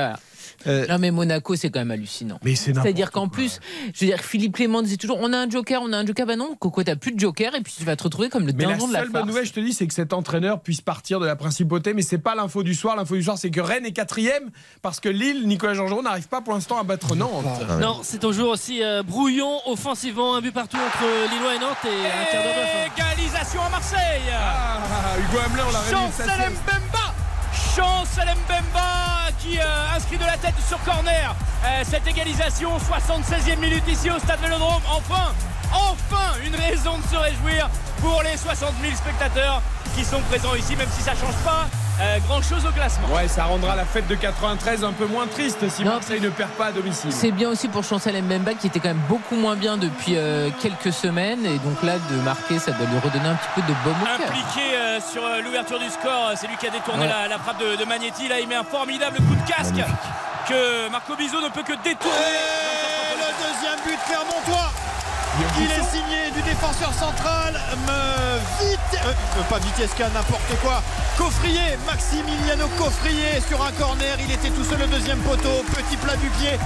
Non 0.66 0.98
mais 1.00 1.12
Monaco 1.12 1.56
c'est 1.56 1.70
quand 1.70 1.80
même 1.80 1.92
hallucinant. 1.92 2.40
Mais 2.44 2.56
c'est 2.56 2.74
C'est-à-dire 2.74 3.12
qu'en 3.12 3.28
plus, 3.28 3.60
je 3.94 4.06
veux 4.06 4.12
dire 4.12 4.20
Philippe 4.22 4.56
Clément 4.56 4.82
disait 4.82 4.98
toujours 4.98 5.20
on 5.22 5.34
a 5.34 5.38
un 5.38 5.50
joker, 5.50 5.82
on 5.84 5.94
a 5.94 5.98
un 5.98 6.06
joker, 6.06 6.26
bah 6.26 6.36
non 6.36 6.56
Coco 6.60 6.84
t'as 6.84 6.96
plus 6.96 7.12
de 7.12 7.20
joker 7.20 7.56
et 7.56 7.62
puis 7.62 7.74
tu 7.78 7.84
vas 7.84 7.96
te 7.96 8.04
retrouver 8.04 8.30
comme 8.30 8.46
le 8.46 8.54
Mais 8.54 8.66
la 8.66 8.74
dindon 8.74 8.88
de 8.88 8.94
la 8.94 9.00
seule 9.00 9.10
bonne 9.10 9.28
nouvelle, 9.28 9.46
je 9.46 9.54
te 9.54 9.60
dis, 9.60 9.74
c'est 9.74 9.88
que 9.88 9.94
cet 9.94 10.14
entraîneur 10.14 10.62
puisse 10.62 10.82
partir 10.82 11.20
de 11.20 11.26
la 11.26 11.36
principauté, 11.36 11.94
mais 11.94 12.02
c'est 12.02 12.18
pas 12.18 12.36
l'info 12.36 12.64
du 12.64 12.74
soir. 12.76 12.96
L'info 12.96 13.16
du 13.16 13.24
soir, 13.24 13.38
c'est 13.38 13.50
que 13.52 13.62
Rennes 13.62 13.86
est 13.86 13.92
quatrième 13.92 14.50
parce 14.82 15.00
que 15.00 15.10
Lille, 15.10 15.48
Nicolas 15.48 15.74
Jean-Jean 15.74 16.02
n'arrive 16.04 16.28
pas 16.28 16.42
pour 16.42 16.54
l'instant 16.54 16.80
à 16.80 16.84
battre 16.84 17.16
Nantes. 17.16 17.46
Non, 17.80 18.00
c'est 18.04 18.20
toujours 18.20 18.50
aussi 18.52 18.84
euh, 18.84 19.04
brouillon 19.04 19.60
offensivement, 19.66 20.36
un 20.36 20.42
but 20.42 20.54
partout 20.54 20.78
entre 20.78 21.04
Lillois 21.32 21.56
et 21.56 21.60
Nantes 21.60 21.78
et 21.86 21.88
un 21.88 22.32
quart 22.32 22.44
d'heure 22.44 22.54
fin. 22.54 23.16
Égalisation 23.16 23.62
à 23.62 23.70
Marseille. 23.70 24.22
Ah, 24.34 25.18
Hugo 25.20 25.40
Hamelin, 25.46 25.64
on 25.70 25.72
l'a 25.72 25.92
Chancel. 25.92 26.28
Mbemba 26.28 27.11
Chancel 27.76 28.26
Mbemba 28.26 29.32
qui 29.40 29.58
euh, 29.58 29.96
inscrit 29.96 30.18
de 30.18 30.26
la 30.26 30.38
tête 30.38 30.56
sur 30.68 30.78
corner. 30.84 31.34
Euh, 31.64 31.84
cette 31.90 32.06
égalisation 32.06 32.72
76e 32.78 33.60
minute 33.60 33.88
ici 33.88 34.10
au 34.12 34.20
stade 34.20 34.42
Vélodrome. 34.42 34.82
Enfin 34.90 35.32
enfin 35.74 36.34
une 36.46 36.56
raison 36.56 36.98
de 36.98 37.04
se 37.04 37.16
réjouir 37.16 37.70
pour 38.02 38.22
les 38.24 38.36
60 38.36 38.74
000 38.82 38.94
spectateurs 38.94 39.62
qui 39.96 40.04
sont 40.04 40.20
présents 40.30 40.56
ici 40.56 40.76
même 40.76 40.90
si 40.92 41.02
ça 41.02 41.12
change 41.12 41.36
pas 41.46 41.68
grand 42.28 42.42
chose 42.42 42.66
au 42.66 42.72
classement 42.72 43.08
Ouais, 43.14 43.28
ça 43.28 43.46
rendra 43.46 43.76
la 43.76 43.86
fête 43.86 44.08
de 44.08 44.16
93 44.16 44.84
un 44.84 44.92
peu 44.92 45.06
moins 45.06 45.28
triste 45.28 45.68
si 45.70 45.84
Marseille 45.84 46.22
ne 46.22 46.30
perd 46.30 46.50
pas 46.52 46.68
à 46.68 46.72
domicile. 46.72 47.12
C'est 47.12 47.32
bien 47.32 47.50
aussi 47.50 47.68
pour 47.68 47.84
Chancel 47.84 48.22
Mbemba 48.22 48.54
qui 48.56 48.68
était 48.68 48.80
quand 48.80 48.90
même 48.90 49.02
beaucoup 49.10 49.36
moins 49.36 49.56
bien 49.56 49.78
depuis 49.78 50.16
euh, 50.18 50.50
quelques 50.62 50.94
semaines 50.94 51.46
et 51.46 51.58
donc 51.60 51.82
là 51.84 51.94
de 52.10 52.16
marquer 52.24 52.60
ça 52.60 52.72
doit 52.72 52.88
lui 52.88 53.00
redonner 53.00 53.30
un 53.30 53.36
petit 53.36 53.50
peu 53.56 53.62
de 53.62 53.74
baume 53.84 53.96
au 54.02 54.06
cœur. 54.18 54.28
impliqué 54.30 54.76
euh, 54.76 55.00
sur 55.02 55.26
euh, 55.26 55.42
l'ouverture 55.42 55.80
du 55.80 55.90
score. 55.90 56.32
C'est 56.36 56.48
lui 56.48 56.58
qui 56.58 56.68
a 56.68 56.72
détourné 56.72 57.04
Ouais. 57.04 57.10
la, 57.10 57.28
la 57.28 57.38
frappe 57.40 57.60
de, 57.60 57.76
de 57.76 57.86
Magnetti. 57.86 58.28
Là, 58.28 58.40
il 58.40 58.48
met 58.48 58.56
un 58.56 58.64
formidable 58.64 59.18
coup 59.18 59.36
de 59.36 59.48
casque 59.50 59.82
que 60.48 60.90
Marco 60.92 61.16
Bizot 61.16 61.42
ne 61.42 61.50
peut 61.50 61.64
que 61.64 61.74
détourner. 61.84 62.18
Et 62.18 63.18
le 63.18 63.30
deuxième 63.42 63.80
but 63.86 64.00
clermontois. 64.08 64.72
Il 65.40 65.72
est 65.72 65.90
signé 65.90 66.32
du 66.36 66.42
défenseur 66.42 66.94
central, 66.94 67.54
me 67.88 68.66
vite, 68.66 68.80
euh, 69.06 69.42
pas 69.50 69.60
Vitesca, 69.60 70.10
n'importe 70.10 70.60
quoi? 70.62 70.84
Coffrier, 71.18 71.78
Maximiliano 71.86 72.68
Coffrier 72.78 73.40
sur 73.48 73.64
un 73.64 73.72
corner, 73.72 74.18
il 74.20 74.32
était 74.34 74.50
tout 74.50 74.64
seul 74.64 74.82
au 74.82 74.88
deuxième 74.88 75.20
poteau, 75.20 75.64
petit 75.74 75.96
plat 75.98 76.18
du 76.18 76.28
pied 76.32 76.60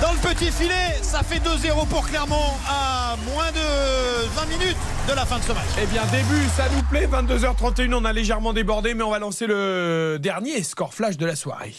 dans 0.00 0.12
le 0.12 0.18
petit 0.18 0.50
filet. 0.50 0.98
Ça 1.02 1.22
fait 1.22 1.40
2-0 1.40 1.86
pour 1.88 2.08
Clermont 2.08 2.54
à 2.68 3.16
moins 3.32 3.52
de 3.52 4.26
20 4.34 4.46
minutes 4.46 4.76
de 5.08 5.12
la 5.12 5.26
fin 5.26 5.38
de 5.38 5.44
ce 5.44 5.52
match. 5.52 5.66
Eh 5.82 5.86
bien, 5.86 6.02
début, 6.06 6.46
ça 6.56 6.64
nous 6.74 6.82
plaît. 6.84 7.06
22h31, 7.06 7.92
on 7.94 8.04
a 8.04 8.12
légèrement 8.12 8.54
débordé, 8.54 8.94
mais 8.94 9.04
on 9.04 9.10
va 9.10 9.18
lancer 9.18 9.46
le 9.46 10.18
dernier 10.18 10.62
score 10.62 10.94
flash 10.94 11.18
de 11.18 11.26
la 11.26 11.36
soirée. 11.36 11.74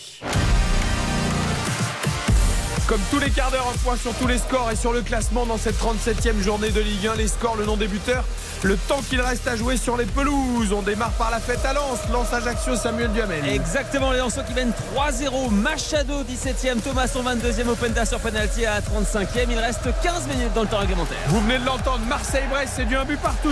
Comme 2.88 3.01
tous 3.11 3.19
les 3.19 3.30
quarts 3.32 3.51
d'heure, 3.51 3.67
un 3.67 3.77
point 3.80 3.98
sur 3.98 4.14
tous 4.14 4.27
les 4.27 4.38
scores 4.38 4.72
et 4.72 4.77
sur 4.77 4.93
le 4.93 5.01
classement 5.01 5.45
dans 5.45 5.57
cette 5.57 5.77
37e 5.77 6.41
journée 6.41 6.69
de 6.69 6.80
Ligue 6.80 7.07
1. 7.07 7.16
Les 7.16 7.27
scores, 7.27 7.57
le 7.57 7.66
nom 7.66 7.75
des 7.75 7.88
buteurs, 7.88 8.24
le 8.64 8.77
temps 8.77 9.01
qu'il 9.09 9.19
reste 9.19 9.45
à 9.45 9.57
jouer 9.57 9.75
sur 9.75 9.98
les 9.98 10.06
pelouses. 10.06 10.72
On 10.72 10.83
démarre 10.83 11.11
par 11.11 11.30
la 11.30 11.41
fête 11.41 11.66
à 11.66 11.74
Lens. 11.74 11.99
Lens 12.14 12.32
Ajaccio, 12.32 12.77
Samuel 12.77 13.11
Duhamel. 13.11 13.45
Exactement, 13.49 14.14
les 14.14 14.19
Lensois 14.19 14.43
qui 14.43 14.53
mènent 14.53 14.72
3-0. 14.95 15.51
Machado 15.51 16.24
17ème, 16.24 16.80
Thomas 16.80 17.07
son 17.07 17.24
22e, 17.24 17.67
Openda 17.67 18.06
sur 18.06 18.22
penalty 18.22 18.66
à 18.66 18.80
35e. 18.80 19.48
Il 19.49 19.59
reste 19.59 19.90
15 20.01 20.27
minutes 20.27 20.53
dans 20.53 20.61
le 20.61 20.69
temps 20.69 20.80
réglementaire. 20.80 21.17
Vous 21.27 21.41
venez 21.41 21.59
de 21.59 21.66
l'entendre, 21.66 22.06
Marseille-Brest, 22.07 22.72
c'est 22.77 22.85
du 22.85 22.95
un 22.95 23.03
but 23.03 23.19
partout. 23.19 23.51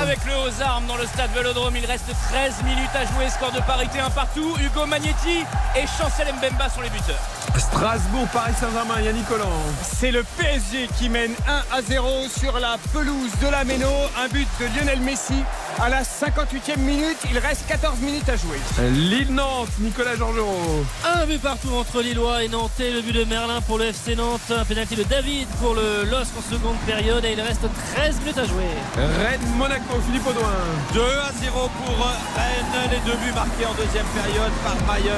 Avec 0.00 0.19
aux 0.34 0.62
armes 0.62 0.86
dans 0.86 0.96
le 0.96 1.06
stade 1.06 1.30
Vélodrome, 1.34 1.76
il 1.76 1.86
reste 1.86 2.06
13 2.30 2.62
minutes 2.64 2.90
à 2.94 3.04
jouer. 3.04 3.28
Score 3.28 3.52
de 3.52 3.60
parité 3.60 4.00
un 4.00 4.10
partout. 4.10 4.56
Hugo 4.60 4.86
Magnetti 4.86 5.44
et 5.76 5.86
Chancel 5.98 6.28
Mbemba 6.34 6.68
sont 6.68 6.80
les 6.80 6.90
buteurs. 6.90 7.20
Strasbourg, 7.56 8.26
Paris 8.32 8.52
Saint-Germain, 8.58 9.00
Yannick 9.00 9.26
Collant. 9.26 9.50
C'est 9.82 10.10
le 10.10 10.24
PSG 10.38 10.88
qui 10.98 11.08
mène 11.08 11.32
1 11.48 11.76
à 11.76 11.82
0 11.82 12.28
sur 12.28 12.58
la 12.58 12.76
pelouse 12.92 13.32
de 13.42 13.48
la 13.48 13.64
Méno. 13.64 13.90
Un 14.18 14.28
but 14.28 14.48
de 14.60 14.66
Lionel 14.76 15.00
Messi 15.00 15.42
à 15.78 15.88
la 15.88 16.02
58e 16.02 16.78
minute. 16.78 17.16
Il 17.30 17.38
reste 17.38 17.66
14 17.68 17.98
minutes 18.00 18.28
à 18.28 18.36
jouer. 18.36 18.58
Lille-Nantes, 18.90 19.68
Nicolas 19.80 20.16
Georgerot. 20.16 20.84
Un 21.04 21.26
but 21.26 21.40
partout 21.40 21.70
entre 21.78 22.02
Lillois 22.02 22.44
et 22.44 22.48
Nantais. 22.48 22.90
Le 22.90 23.00
but 23.02 23.12
de 23.12 23.24
Merlin 23.24 23.60
pour 23.62 23.78
le 23.78 23.86
FC 23.86 24.14
Nantes. 24.16 24.40
Un 24.50 24.64
pénalty 24.64 24.96
de 24.96 25.04
David 25.04 25.46
pour 25.60 25.74
le 25.74 26.04
LOSC 26.10 26.30
en 26.38 26.52
seconde 26.52 26.76
période. 26.86 27.24
Et 27.24 27.32
il 27.32 27.40
reste 27.40 27.62
13 27.94 28.18
minutes 28.20 28.38
à 28.38 28.44
jouer. 28.44 28.70
Rennes-Monaco, 28.96 29.94
Philippe 30.06 30.26
Audouin. 30.26 30.56
2 30.94 31.00
à 31.00 31.32
0 31.42 31.70
pour 31.84 31.96
Rennes. 31.96 32.90
Les 32.90 32.98
deux 33.10 33.16
buts 33.18 33.32
marqués 33.34 33.66
en 33.66 33.74
deuxième 33.74 34.06
période 34.06 34.52
par 34.64 34.76
Mayer 34.94 35.10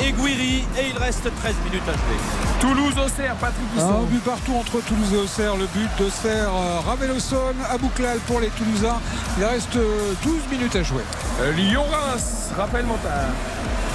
et 0.00 0.12
Guiri. 0.12 0.64
Et 0.78 0.88
il 0.94 0.98
reste 0.98 1.22
13 1.42 1.54
minutes 1.64 1.82
à 1.88 1.92
jouer. 1.92 2.18
Toulouse-Auxerre, 2.60 3.34
Patrick 3.36 3.66
Un 3.76 3.78
Hisson. 3.78 4.02
but 4.10 4.22
partout 4.24 4.54
entre 4.54 4.80
Toulouse 4.84 5.12
et 5.14 5.16
Auxerre. 5.18 5.56
Le 5.56 5.66
but 5.66 5.88
d'Auxerre, 5.98 6.50
euh, 6.54 6.80
Raveloson, 6.86 7.54
Abouklal 7.70 8.18
pour 8.26 8.40
les 8.40 8.48
Toulousains. 8.48 9.00
Il 9.38 9.44
reste 9.44 9.76
12 10.22 10.48
minutes 10.50 10.76
à 10.76 10.82
jouer. 10.82 11.02
Euh, 11.40 11.52
Lyon-Reims, 11.52 12.50
Raphaël 12.56 12.86
Montard. 12.86 13.30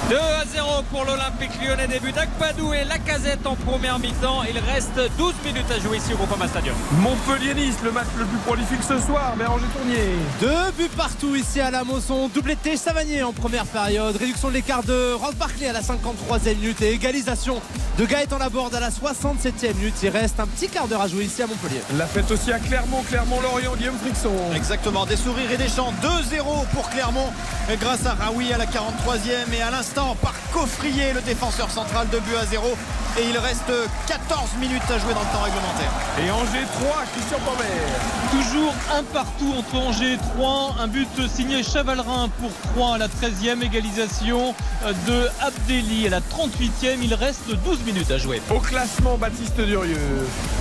2 0.08 0.16
à 0.16 0.44
0 0.46 0.82
pour 0.90 1.04
l'Olympique 1.04 1.50
lyonnais. 1.62 1.86
Début 1.86 2.12
d'Akpadou 2.12 2.72
et 2.72 2.84
Lacazette 2.84 3.46
en 3.46 3.54
première 3.56 3.98
mi-temps. 3.98 4.42
Il 4.48 4.58
reste 4.58 4.98
12 5.18 5.34
minutes 5.44 5.70
à 5.70 5.78
jouer 5.80 5.98
ici 5.98 6.14
au 6.14 6.16
Groupama 6.16 6.48
Stadium. 6.48 6.74
Montpellier-Nice, 7.00 7.76
le 7.84 7.92
match 7.92 8.06
le 8.16 8.24
plus 8.24 8.38
prolifique 8.38 8.82
ce 8.82 8.98
soir, 9.00 9.36
Béranger 9.36 9.66
Tournier. 9.76 10.14
Deux 10.40 10.72
buts 10.78 10.90
partout 10.96 11.36
ici 11.36 11.60
à 11.60 11.70
la 11.70 11.84
Mosson. 11.84 12.30
Doublé 12.34 12.56
de 12.64 12.76
Savanier 12.76 13.22
en 13.22 13.34
première 13.34 13.66
période. 13.66 14.16
Réduction 14.16 14.48
de 14.48 14.54
l'écart 14.54 14.82
de 14.82 15.12
Ross 15.12 15.34
Barclay 15.34 15.68
à 15.68 15.72
la 15.74 15.82
53e 15.82 16.56
minute 16.56 16.80
et 16.80 16.92
égalisation 16.92 17.60
de 17.98 18.06
Gaëtan 18.06 18.38
Laborde 18.38 18.74
à 18.76 18.80
la 18.80 18.88
67e 18.88 19.74
minute. 19.74 19.94
Il 20.02 20.08
reste 20.08 20.40
un 20.40 20.46
petit 20.46 20.68
quart 20.68 20.88
d'heure 20.88 21.02
à 21.02 21.08
jouer 21.08 21.24
ici 21.24 21.42
à 21.42 21.46
Montpellier. 21.46 21.82
La 21.98 22.06
fête 22.06 22.30
aussi 22.30 22.50
à 22.50 22.58
Clermont, 22.58 23.02
Clermont-Lorient, 23.02 23.76
Guillaume 23.76 23.98
Frixon. 23.98 24.32
Exactement, 24.54 25.04
des 25.04 25.16
sourires 25.16 25.50
et 25.50 25.58
des 25.58 25.68
chants. 25.68 25.92
2-0 26.02 26.66
pour 26.72 26.88
Clermont 26.88 27.30
grâce 27.78 28.06
à 28.06 28.14
Raoui 28.14 28.54
à 28.54 28.56
la 28.56 28.64
43e 28.64 29.52
et 29.52 29.60
à 29.60 29.70
l'instant 29.70 29.97
par 30.22 30.34
Coffrier, 30.52 31.12
le 31.12 31.20
défenseur 31.20 31.70
central, 31.70 32.06
2 32.10 32.20
buts 32.20 32.36
à 32.40 32.46
0. 32.46 32.66
Et 33.18 33.28
il 33.28 33.38
reste 33.38 33.70
14 34.06 34.54
minutes 34.60 34.82
à 34.88 34.98
jouer 34.98 35.12
dans 35.12 35.20
le 35.20 35.26
temps 35.26 35.42
réglementaire. 35.42 35.90
Et 36.24 36.30
Angers 36.30 36.66
3, 36.80 37.02
Christian 37.12 37.38
Pormer. 37.44 37.64
Toujours 38.30 38.74
un 38.94 39.02
partout 39.02 39.52
entre 39.56 39.74
Angers 39.74 40.14
et 40.14 40.18
3. 40.36 40.76
Un 40.80 40.86
but 40.86 41.08
signé 41.28 41.62
Chavalrin 41.62 42.28
pour 42.40 42.50
3 42.74 42.94
à 42.94 42.98
la 42.98 43.08
13e. 43.08 43.62
Égalisation 43.62 44.54
de 45.06 45.28
Abdelli 45.40 46.06
à 46.06 46.10
la 46.10 46.20
38e. 46.20 46.98
Il 47.02 47.14
reste 47.14 47.52
12 47.64 47.80
minutes 47.84 48.10
à 48.10 48.18
jouer. 48.18 48.40
Au 48.50 48.60
classement, 48.60 49.18
Baptiste 49.18 49.60
Durieux. 49.60 49.96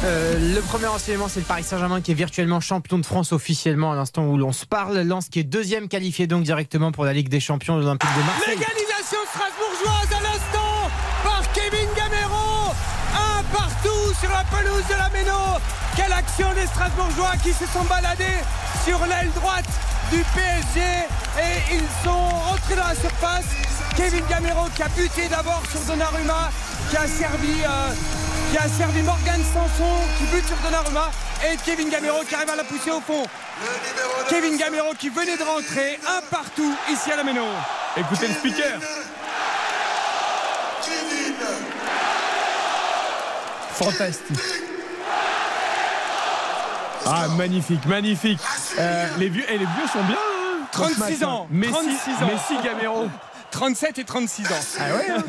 Euh, 0.04 0.56
le 0.56 0.62
premier 0.62 0.88
enseignement, 0.88 1.28
c'est 1.28 1.42
le 1.42 1.46
Paris 1.46 1.64
Saint-Germain 1.64 2.02
qui 2.02 2.12
est 2.12 2.16
virtuellement 2.16 2.60
champion 2.60 2.98
de 2.98 3.06
France 3.06 3.32
officiellement 3.34 3.92
à 3.92 3.96
l'instant 3.96 4.26
où 4.26 4.38
l'on 4.38 4.52
se 4.52 4.66
parle. 4.66 4.98
Lens 5.02 5.30
qui 5.30 5.40
est 5.40 5.44
deuxième 5.44 5.88
qualifié 5.88 6.26
donc 6.26 6.44
directement 6.44 6.92
pour 6.92 7.06
la 7.06 7.14
Ligue 7.14 7.30
des 7.30 7.40
Champions 7.40 7.76
Olympique 7.76 8.10
de 8.18 8.26
Marseille. 8.26 8.87
Strasbourgeoise 9.08 10.12
à 10.12 10.22
l'instant 10.22 10.92
par 11.24 11.42
Kevin 11.54 11.88
Gamero. 11.96 12.74
Un 13.16 13.42
partout 13.56 14.14
sur 14.20 14.30
la 14.30 14.44
pelouse 14.52 14.84
de 14.90 14.96
la 14.96 15.10
Méno. 15.10 15.60
Quelle 15.96 16.12
action 16.12 16.52
des 16.54 16.68
Strasbourgeois 16.68 17.38
qui 17.42 17.54
se 17.54 17.66
sont 17.68 17.86
baladés 17.86 18.44
sur 18.84 19.00
l'aile 19.06 19.32
droite 19.34 19.70
du 20.12 20.24
PSG 20.36 20.82
et 20.82 21.76
ils 21.76 22.04
sont 22.04 22.12
rentrés 22.12 22.76
dans 22.76 22.88
la 22.88 22.96
surface 22.96 23.46
Kevin 23.96 24.26
Gamero 24.30 24.68
qui 24.76 24.84
a 24.84 24.90
buté 24.90 25.30
d'abord 25.30 25.64
sur 25.72 25.80
Donnarumma, 25.82 26.52
qui 26.90 26.98
a 26.98 27.08
servi, 27.08 27.64
euh, 27.64 27.94
qui 28.52 28.58
a 28.58 28.68
servi 28.68 29.02
Morgan 29.02 29.42
Sanson, 29.54 29.96
qui 30.18 30.24
bute 30.36 30.48
sur 30.48 30.56
Donnarumma, 30.58 31.12
et 31.46 31.58
Kevin 31.66 31.90
Gamero 31.90 32.24
qui 32.28 32.36
arrive 32.36 32.50
à 32.50 32.56
la 32.56 32.64
pousser 32.64 32.92
au 32.92 33.02
fond. 33.02 33.26
Kevin 34.30 34.58
Gamero 34.58 34.94
qui 34.98 35.10
venait 35.10 35.38
de 35.38 35.44
rentrer, 35.44 36.00
un 36.08 36.22
partout 36.30 36.76
ici 36.92 37.12
à 37.12 37.18
la 37.18 37.24
Méno. 37.24 37.44
Écoutez 37.98 38.28
le 38.28 38.34
speaker. 38.34 38.80
Fantastique. 43.74 44.38
Ah, 47.06 47.28
magnifique, 47.38 47.86
magnifique. 47.86 48.40
Euh, 48.80 49.08
les, 49.18 49.30
vieux, 49.30 49.46
et 49.50 49.58
les 49.58 49.66
vieux 49.66 49.88
sont 49.94 50.04
bien. 50.04 50.16
hein, 50.18 50.68
dans 50.74 50.88
ce 50.90 50.94
36 50.96 51.00
match, 51.20 51.24
ans, 51.24 51.44
hein. 51.44 51.48
Messi, 51.52 51.72
36 51.72 52.12
ans. 52.24 52.28
Messi, 52.28 52.64
Gamero. 52.64 53.08
37 53.52 54.00
et 54.00 54.04
36 54.04 54.46
ans. 54.48 54.50
Ah 54.80 54.84
ouais 54.96 55.08
hein 55.10 55.24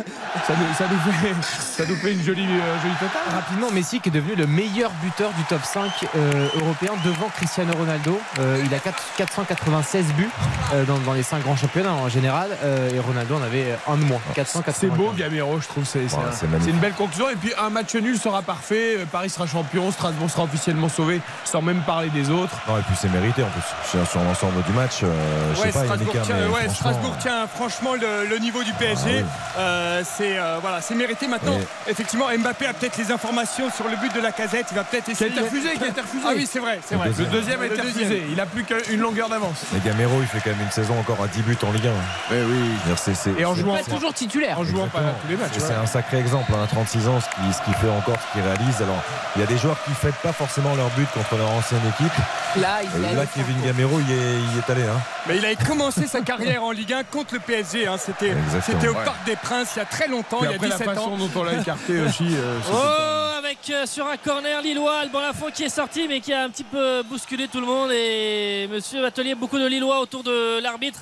ça, 0.46 0.52
nous, 0.58 0.74
ça 0.76 0.84
nous 0.90 1.12
fait, 1.12 1.34
ça 1.42 1.84
nous 1.88 1.96
fait 1.96 2.12
une 2.12 2.22
jolie, 2.22 2.42
euh, 2.46 2.82
jolie 2.82 2.94
totale. 2.94 3.22
Rapidement, 3.34 3.70
Messi 3.70 4.00
qui 4.00 4.08
est 4.08 4.12
devenu 4.12 4.34
le 4.34 4.46
meilleur 4.46 4.90
buteur 5.02 5.30
du 5.32 5.42
top 5.44 5.60
5 5.64 5.90
euh, 6.16 6.48
européen 6.60 6.92
devant 7.04 7.28
Cristiano 7.36 7.72
Ronaldo. 7.78 8.20
Euh, 8.40 8.62
il 8.64 8.74
a 8.74 8.78
4 8.78 9.02
496 9.16 10.04
buts 10.14 10.28
euh, 10.74 10.84
dans, 10.84 10.98
dans 10.98 11.12
les 11.12 11.22
5 11.22 11.42
grands 11.42 11.56
championnats 11.56 11.92
en 11.92 12.08
général 12.08 12.50
euh, 12.62 12.90
et 12.92 12.98
Ronaldo 12.98 13.36
en 13.36 13.42
avait 13.42 13.76
un 13.88 13.96
de 13.96 14.04
moins. 14.04 14.20
495. 14.34 14.74
C'est 14.80 14.94
beau, 14.96 15.12
Gamero, 15.16 15.60
je 15.60 15.68
trouve. 15.68 15.84
C'est 15.84 15.98
Ouais, 16.00 16.56
un- 16.56 16.66
une 16.66 16.78
belle 16.78 16.92
conclusion. 16.94 17.30
Et 17.30 17.36
puis 17.36 17.52
un 17.58 17.70
match 17.70 17.94
nul 17.94 18.18
sera 18.18 18.42
parfait. 18.42 18.98
Paris 19.10 19.30
sera 19.30 19.46
champion. 19.46 19.90
Strasbourg 19.92 20.30
sera 20.30 20.42
officiellement 20.44 20.88
sauvé, 20.88 21.20
sans 21.44 21.62
même 21.62 21.80
parler 21.82 22.10
des 22.10 22.30
autres. 22.30 22.54
Non, 22.68 22.78
et 22.78 22.82
puis 22.82 22.94
c'est 23.00 23.08
mérité 23.10 23.42
en 23.42 23.48
plus. 23.48 23.62
Sur, 24.08 24.20
l'ensemble 24.22 24.62
du 24.64 24.72
match, 24.72 25.00
euh, 25.02 25.54
je 25.54 25.60
sais 25.60 25.72
pas, 25.72 25.84
Strasbourg, 25.84 26.14
Yannicka, 26.14 26.20
tient, 26.20 26.36
mais 26.36 26.46
ouais, 26.46 26.64
franchement, 26.64 26.74
Strasbourg 26.74 27.16
tient 27.18 27.46
franchement 27.46 27.94
le, 27.94 28.17
le 28.28 28.38
niveau 28.38 28.62
du 28.62 28.72
PSG. 28.74 29.02
Ah 29.04 29.22
oui. 29.22 29.24
Euh, 29.58 30.02
c'est 30.16 30.38
euh, 30.38 30.58
voilà, 30.60 30.80
c'est 30.80 30.94
mérité 30.94 31.26
maintenant. 31.26 31.56
Oui. 31.58 31.64
Effectivement, 31.88 32.26
Mbappé 32.38 32.66
a 32.66 32.72
peut-être 32.74 32.96
les 32.96 33.10
informations 33.10 33.70
sur 33.70 33.88
le 33.88 33.96
but 33.96 34.14
de 34.14 34.20
la 34.20 34.32
casette. 34.32 34.66
Il 34.70 34.74
va 34.76 34.84
peut-être 34.84 35.04
Qui 35.04 35.10
a 35.10 35.12
essayer. 35.12 35.30
été 35.32 35.40
refusé, 35.40 35.72
qui 35.74 35.84
a 35.84 35.88
été 35.88 36.00
refusé. 36.00 36.24
Ah 36.28 36.32
oui, 36.34 36.48
c'est 36.50 36.58
vrai, 36.60 36.80
c'est 36.86 36.94
vrai. 36.94 37.10
Le 37.18 37.24
deuxième 37.26 37.60
a 37.62 37.66
été 37.66 37.80
refusé. 37.80 38.22
Il 38.30 38.40
a 38.40 38.46
plus 38.46 38.64
qu'une 38.64 39.00
longueur 39.00 39.28
d'avance. 39.28 39.58
Mais 39.72 39.80
Gamero, 39.80 40.20
il 40.20 40.26
fait 40.26 40.38
quand 40.42 40.50
même 40.56 40.64
une 40.64 40.70
saison 40.70 40.98
encore 40.98 41.22
à 41.22 41.28
10 41.28 41.42
buts 41.42 41.56
en 41.66 41.72
Ligue 41.72 41.86
1. 41.86 41.90
Eh 42.32 42.34
oui. 42.44 42.70
C'est- 42.96 43.14
c'est- 43.14 43.34
Et 43.38 43.44
en 43.44 43.54
jouant, 43.54 43.76
Pas 43.76 43.82
toujours 43.82 44.14
titulaire. 44.14 44.58
en 44.58 44.64
jouant 44.64 44.86
pas 44.88 45.00
tous 45.22 45.28
les 45.28 45.36
matchs. 45.36 45.56
Et 45.56 45.60
C'est 45.60 45.74
un 45.74 45.86
sacré 45.86 46.18
exemple, 46.18 46.52
hein, 46.54 46.62
à 46.64 46.66
36 46.66 47.08
ans, 47.08 47.20
ce 47.20 47.26
qu'il 47.34 47.52
ce 47.54 47.78
fait 47.80 47.90
encore, 47.90 48.16
ce 48.20 48.32
qu'il 48.32 48.42
réalise. 48.46 48.82
Alors, 48.82 49.02
il 49.36 49.40
y 49.40 49.44
a 49.44 49.46
des 49.46 49.58
joueurs 49.58 49.76
qui 49.84 49.90
ne 49.90 49.96
fêtent 49.96 50.20
pas 50.22 50.32
forcément 50.32 50.74
leur 50.74 50.88
but 50.90 51.08
contre 51.12 51.36
leur 51.36 51.50
ancienne 51.50 51.80
équipe. 51.88 52.12
Là, 52.60 52.78
il 52.82 53.04
Et 53.04 53.08
a 53.08 53.12
là, 53.14 53.22
Kevin 53.34 53.60
Gamero, 53.64 54.00
il 54.00 54.12
est, 54.12 54.16
il 54.52 54.58
est 54.58 54.70
allé. 54.70 54.82
Hein. 54.82 55.00
Mais 55.26 55.36
il 55.36 55.44
a 55.46 55.54
commencé 55.54 56.06
sa 56.06 56.20
carrière 56.20 56.62
en 56.64 56.70
Ligue 56.70 56.92
1 56.92 57.02
contre 57.04 57.34
le 57.34 57.40
PSG. 57.40 57.86
hein. 57.86 57.96
C'était, 57.98 58.32
au 58.88 58.92
Ouais. 58.94 59.04
Parc 59.04 59.24
des 59.26 59.36
Princes 59.36 59.70
il 59.76 59.78
y 59.80 59.82
a 59.82 59.84
très 59.84 60.08
longtemps, 60.08 60.38
il 60.42 60.50
y 60.50 60.52
a 60.52 60.56
après, 60.56 60.68
la 60.68 60.76
17 60.76 60.88
façon 60.94 61.10
ans. 61.12 61.16
dont 61.16 61.30
on 61.36 61.42
l'a 61.44 61.60
écarté 61.60 62.00
aussi. 62.08 62.24
euh, 62.30 62.58
Oh, 62.72 63.38
avec 63.38 63.58
euh, 63.70 63.86
sur 63.86 64.06
un 64.06 64.16
corner 64.16 64.60
Lillois, 64.62 64.98
Alban 65.00 65.20
Lafont 65.20 65.46
qui 65.52 65.64
est 65.64 65.68
sorti 65.68 66.06
mais 66.08 66.20
qui 66.20 66.32
a 66.32 66.42
un 66.44 66.50
petit 66.50 66.64
peu 66.64 67.02
bousculé 67.02 67.48
tout 67.48 67.60
le 67.60 67.66
monde 67.66 67.90
et 67.92 68.68
Monsieur 68.70 69.04
Atelier, 69.04 69.34
beaucoup 69.34 69.58
de 69.58 69.66
Lillois 69.66 70.00
autour 70.00 70.22
de 70.22 70.60
l'arbitre 70.62 71.00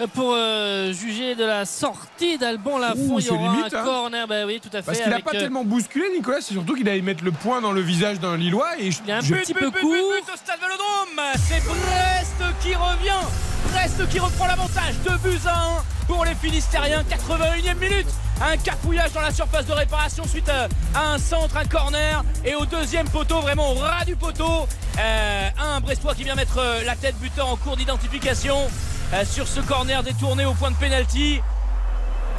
euh, 0.00 0.06
pour 0.08 0.32
euh, 0.34 0.92
juger 0.92 1.34
de 1.36 1.44
la 1.44 1.64
sortie 1.64 2.36
d'Alban 2.36 2.78
Lafont. 2.78 2.96
Ouh, 2.98 3.18
Il 3.20 3.22
y 3.22 3.26
c'est 3.26 3.30
aura 3.32 3.54
limite, 3.54 3.74
un 3.74 3.78
hein. 3.78 3.84
corner, 3.84 4.26
bah 4.26 4.44
oui, 4.46 4.60
tout 4.60 4.68
à 4.72 4.78
fait. 4.78 4.86
Parce 4.86 4.98
qu'il 5.00 5.08
n'a 5.10 5.20
pas 5.20 5.30
euh, 5.34 5.38
tellement 5.38 5.62
bousculé, 5.64 6.06
Nicolas. 6.16 6.38
C'est 6.40 6.54
surtout 6.54 6.74
qu'il 6.74 6.88
allait 6.88 7.00
mettre 7.00 7.22
le 7.22 7.30
poing 7.30 7.60
dans 7.60 7.70
le 7.70 7.80
visage 7.80 8.18
d'un 8.18 8.36
Lillois. 8.36 8.70
Et 8.78 8.90
je, 8.90 8.98
il 9.04 9.08
y 9.08 9.12
a 9.12 9.18
un 9.18 9.20
je- 9.20 9.34
petit 9.34 9.54
peu 9.54 9.70
court. 9.70 9.92
au 9.92 10.36
stade 10.36 10.58
Vélodrome. 10.60 11.20
C'est 11.48 11.62
Brest 11.64 12.56
qui 12.60 12.74
revient. 12.74 13.24
Brest 13.74 14.08
qui 14.08 14.18
reprend 14.20 14.46
l'avantage. 14.46 14.94
2 15.04 15.16
buts 15.18 15.40
à 15.46 15.58
1 15.58 16.06
pour 16.06 16.24
les 16.24 16.34
Finistériens. 16.36 17.02
81e 17.10 17.74
minute. 17.78 18.06
Un 18.40 18.56
cafouillage 18.56 19.12
dans 19.12 19.20
la 19.20 19.32
surface 19.32 19.66
de 19.66 19.72
réparation 19.72 20.24
suite 20.26 20.48
à 20.48 20.68
à 20.96 21.08
un 21.14 21.18
centre, 21.18 21.56
un 21.56 21.64
corner. 21.64 22.22
Et 22.44 22.54
au 22.54 22.64
deuxième 22.66 23.08
poteau, 23.08 23.40
vraiment 23.40 23.72
au 23.72 23.74
ras 23.74 24.04
du 24.04 24.14
poteau, 24.14 24.68
euh, 24.98 25.48
un 25.58 25.80
Brestois 25.80 26.14
qui 26.14 26.22
vient 26.24 26.36
mettre 26.36 26.58
euh, 26.58 26.84
la 26.84 26.94
tête 26.94 27.16
buteur 27.18 27.48
en 27.48 27.56
cours 27.56 27.76
d'identification 27.76 28.56
euh, 29.12 29.24
sur 29.24 29.48
ce 29.48 29.60
corner 29.60 30.02
détourné 30.04 30.44
au 30.44 30.54
point 30.54 30.70
de 30.70 30.76
pénalty. 30.76 31.40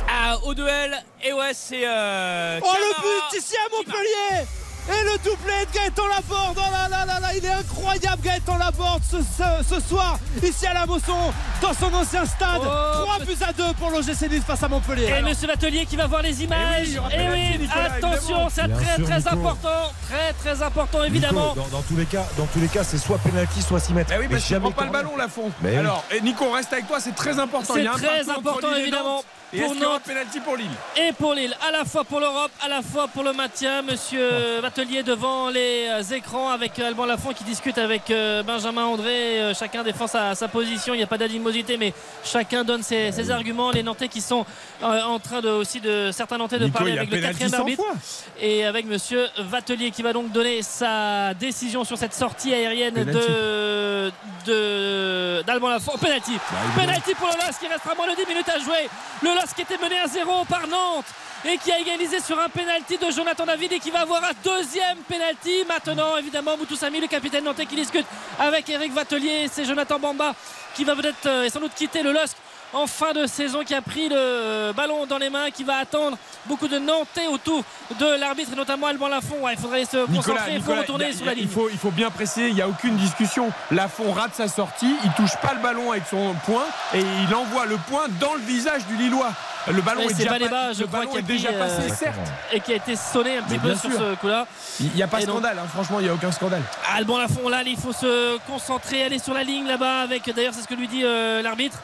Ah, 0.10 0.38
au 0.44 0.54
duel. 0.54 1.04
Et 1.24 1.34
ouais, 1.34 1.52
c'est. 1.54 1.86
euh, 1.86 2.60
Oh 2.64 2.74
le 2.74 3.02
but 3.02 3.42
ici 3.42 3.56
à. 3.58 3.76
Montpellier 3.76 4.48
et 4.88 5.04
le 5.04 5.18
doublé 5.24 5.66
de 5.66 5.72
Gaëtan 5.78 6.04
Laborde 6.08 6.58
Oh 6.58 6.72
là 6.72 6.88
là 6.90 7.06
là 7.06 7.20
là 7.20 7.28
Il 7.36 7.44
est 7.46 7.50
incroyable 7.50 8.22
Gaëtan 8.24 8.58
Laborde 8.58 9.02
ce, 9.10 9.18
ce, 9.18 9.76
ce 9.76 9.80
soir 9.82 10.20
ici 10.44 10.68
à 10.68 10.74
la 10.74 10.86
Mosson 10.86 11.14
dans 11.62 11.74
son 11.74 11.94
ancien 11.94 12.26
stade 12.26 12.62
Oh, 12.62 13.04
3 13.18 13.20
buts 13.26 13.36
à 13.48 13.54
2 13.54 13.64
pour 13.80 13.90
l'OGC 13.90 14.30
Nice 14.30 14.44
face 14.46 14.62
à 14.64 14.68
Montpellier 14.68 15.14
Et 15.18 15.22
monsieur 15.24 15.48
Latelier 15.48 15.86
qui 15.86 15.96
va 15.96 16.08
voir 16.08 16.22
les 16.22 16.44
images. 16.44 16.90
y 16.90 17.00
aura 17.00 17.10
Et 17.14 17.18
penalty, 17.18 17.40
oui, 17.54 17.58
Nicolas, 17.60 17.84
attention, 17.94 18.50
c'est 18.50 18.68
très 18.68 18.96
sûr, 18.96 19.06
très 19.06 19.18
Nico. 19.18 19.30
important. 19.30 19.92
Très 20.10 20.34
très 20.34 20.62
important 20.62 21.04
évidemment. 21.04 21.50
Nico, 21.56 21.62
dans, 21.72 21.78
dans 21.78 21.84
tous 21.84 21.98
les 21.98 22.06
cas, 22.06 22.26
dans 22.38 22.46
tous 22.46 22.60
les 22.60 22.68
cas, 22.68 22.84
c'est 22.84 22.98
soit 22.98 23.18
penalty, 23.18 23.62
soit 23.62 23.80
6 23.80 23.94
mètres. 23.94 24.12
Eh 24.14 24.20
oui, 24.20 24.26
Mais 24.30 24.36
parce 24.36 24.46
qu'il 24.46 24.60
prend 24.60 24.72
pas 24.72 24.86
le 24.86 24.92
ballon, 24.92 25.18
la 25.18 25.28
fond. 25.28 25.52
Mais. 25.62 25.78
Alors, 25.78 26.04
et 26.12 26.22
Nico, 26.22 26.46
on 26.46 26.52
reste 26.52 26.72
avec 26.74 26.88
toi, 26.88 27.00
c'est 27.00 27.16
très 27.16 27.40
important. 27.40 27.74
C'est 27.74 27.80
Il 27.82 27.86
y 27.86 27.88
a 27.88 27.94
un 27.94 27.98
très 27.98 28.30
important, 28.30 28.76
évidemment, 28.76 29.16
Nantes. 29.16 29.26
Et 29.54 29.62
pour 29.62 29.76
Nantes. 29.76 30.02
penalty 30.06 30.40
pour 30.40 30.56
Lille 30.58 30.70
Et 30.98 31.12
pour 31.14 31.34
Lille, 31.34 31.56
à 31.68 31.72
la 31.72 31.86
fois 31.86 32.04
pour 32.04 32.20
l'Europe, 32.20 32.52
à 32.64 32.68
la 32.68 32.82
fois 32.82 33.08
pour 33.08 33.24
le 33.24 33.34
maintien. 33.34 33.82
Monsieur 33.82 34.60
Vatelier 34.62 35.04
devant 35.04 35.50
les 35.50 35.88
euh, 35.90 36.16
écrans 36.16 36.50
avec 36.50 36.80
euh, 36.80 36.88
Alban 36.88 37.06
Lafont 37.06 37.34
qui 37.34 37.44
discute 37.44 37.78
avec 37.78 38.10
euh, 38.10 38.44
Benjamin 38.44 38.86
André. 38.86 39.54
Chacun 39.58 39.84
défend 39.84 40.08
sa, 40.08 40.36
sa 40.36 40.48
position. 40.48 40.94
Il 40.94 40.98
n'y 40.98 41.04
a 41.04 41.08
pas 41.08 41.18
d'animosité, 41.18 41.78
mais 41.78 41.94
chacun 42.24 42.64
donne 42.64 42.84
ses, 42.84 43.12
ses 43.12 43.32
arguments. 43.32 43.72
Les 43.72 43.84
Nantais 43.84 44.08
qui 44.08 44.22
sont 44.22 44.46
en 44.82 45.20
train 45.20 45.42
de, 45.42 45.50
aussi 45.50 45.80
de 45.80 46.10
certains 46.12 46.38
Nantais 46.38 46.60
de 46.60 46.66
Nico, 46.66 46.78
parler 46.78 46.98
avec 46.98 47.12
le 47.12 47.20
quatrième 47.20 47.50
100 47.50 47.58
arbitre. 47.60 47.84
fois. 47.84 47.94
Et 48.40 48.66
avec 48.66 48.86
monsieur 48.86 49.28
Vatelier 49.40 49.92
qui 49.92 50.02
va 50.02 50.14
donc 50.14 50.32
donner 50.32 50.62
sa 50.64 51.34
décision 51.34 51.84
sur 51.84 51.98
cette 51.98 52.14
sortie 52.14 52.54
aérienne 52.54 52.94
Penalty. 52.96 53.20
de 53.20 54.12
de 54.46 55.42
d'Alban 55.46 55.70
Lafont. 55.70 55.98
Penalty. 55.98 56.32
évidemment. 56.32 56.76
Penalty 56.76 57.14
pour 57.16 57.28
le 57.28 57.34
LOSC 57.46 57.60
qui 57.60 57.68
restera 57.68 57.96
moins 57.96 58.08
de 58.12 58.16
10 58.16 58.28
minutes 58.28 58.50
à 58.50 58.60
jouer. 58.60 58.90
Le 59.22 59.30
Qui 59.54 59.62
était 59.62 59.78
mené 59.78 60.00
à 60.00 60.08
0 60.08 60.46
par 60.46 60.68
Nantes 60.68 61.06
et 61.46 61.58
qui 61.58 61.72
a 61.72 61.80
égalisé 61.80 62.20
sur 62.20 62.40
un 62.40 62.50
penalty 62.50 62.98
de 62.98 63.12
Jonathan 63.12 63.46
David 63.46 63.74
et 63.74 63.80
qui 63.80 63.92
va 63.92 64.02
avoir 64.02 64.24
un 64.24 64.32
deuxième 64.44 64.98
penalty. 65.08 65.64
Maintenant, 65.68 66.18
évidemment, 66.18 66.58
Moutou 66.58 66.76
Samy, 66.76 67.00
le 67.00 67.08
capitaine 67.08 67.44
nantais 67.44 67.66
qui 67.66 67.76
discute 67.76 68.06
avec 68.40 68.68
Eric 68.70 68.92
Vatelier. 68.92 69.48
C'est 69.52 69.66
Jonathan 69.66 70.00
Bamba 70.00 70.34
qui 70.74 70.84
va 70.84 70.96
peut-être 70.96 71.26
euh, 71.28 71.44
et 71.44 71.50
sans 71.50 71.60
doute 71.60 71.74
quitter 71.76 72.02
le 72.02 72.12
LOSC 72.12 72.36
en 72.76 72.88
fin 72.88 73.14
de 73.14 73.26
saison 73.26 73.64
qui 73.64 73.74
a 73.74 73.82
pris 73.82 74.10
le 74.10 74.72
ballon 74.74 75.06
dans 75.06 75.18
les 75.18 75.30
mains 75.30 75.50
qui 75.50 75.64
va 75.64 75.78
attendre 75.78 76.18
beaucoup 76.46 76.68
de 76.68 76.78
Nantais 76.78 77.26
autour 77.28 77.64
de 78.00 78.20
l'arbitre 78.20 78.52
et 78.54 78.56
notamment 78.56 78.88
Alban 78.88 79.08
Lafont 79.08 79.38
Ouais, 79.42 79.54
il 79.54 79.60
faudrait 79.60 79.86
se 79.86 80.06
concentrer 80.06 80.54
il 80.56 80.62
faut 80.62 80.76
retourner 80.76 81.06
a- 81.06 81.14
sur 81.14 81.26
la 81.26 81.34
il 81.34 81.40
ligne 81.40 81.48
faut, 81.48 81.70
il 81.70 81.78
faut 81.78 81.92
bien 81.92 82.12
préciser, 82.12 82.50
il 82.50 82.56
n'y 82.56 82.62
a 82.62 82.68
aucune 82.68 82.96
discussion. 82.98 83.52
Lafont 83.72 84.12
rate 84.12 84.36
sa 84.36 84.48
sortie, 84.48 84.94
il 85.04 85.12
touche 85.14 85.36
pas 85.42 85.54
le 85.54 85.62
ballon 85.62 85.92
avec 85.92 86.04
son 86.10 86.36
poing 86.46 86.66
et 86.94 87.00
il 87.00 87.34
envoie 87.34 87.66
le 87.66 87.78
poing 87.90 88.06
dans 88.20 88.34
le 88.34 88.42
visage 88.42 88.86
du 88.88 88.96
Lillois. 88.98 89.32
Le 89.68 89.82
ballon 89.82 90.02
Ouais, 90.06 90.12
est 90.12 90.14
déjà, 90.14 90.38
je 90.74 90.82
le 90.82 90.88
crois, 90.88 91.00
ballon 91.00 91.16
est 91.18 91.22
déjà 91.24 91.48
pris, 91.50 91.58
passé, 91.58 91.82
euh, 91.92 91.96
certes. 91.96 92.16
et 92.52 92.60
qui 92.60 92.72
a 92.74 92.76
été 92.76 92.96
sonné 92.96 93.38
un 93.38 93.42
petit 93.42 93.58
peu 93.58 93.74
sur 93.74 93.90
ce 93.92 94.16
coup-là 94.16 94.46
Il 94.80 94.92
n'y 94.92 95.02
a 95.02 95.08
pas 95.08 95.18
de 95.22 95.24
scandale, 95.24 95.58
hein, 95.58 95.66
franchement, 95.74 96.00
il 96.00 96.04
n'y 96.04 96.10
a 96.10 96.14
aucun 96.14 96.32
scandale. 96.32 96.62
Alban 96.96 97.18
Lafont 97.18 97.50
là 97.50 97.64
il 97.66 97.78
faut 97.78 97.94
se 97.94 98.38
concentrer 98.46 99.04
aller 99.04 99.18
sur 99.18 99.34
la 99.34 99.44
ligne 99.44 99.66
là-bas 99.66 100.02
avec 100.02 100.30
d'ailleurs 100.36 100.54
c'est 100.54 100.62
ce 100.62 100.68
que 100.68 100.76
lui 100.76 100.88
dit 100.88 101.02
euh, 101.04 101.42
l'arbitre 101.42 101.78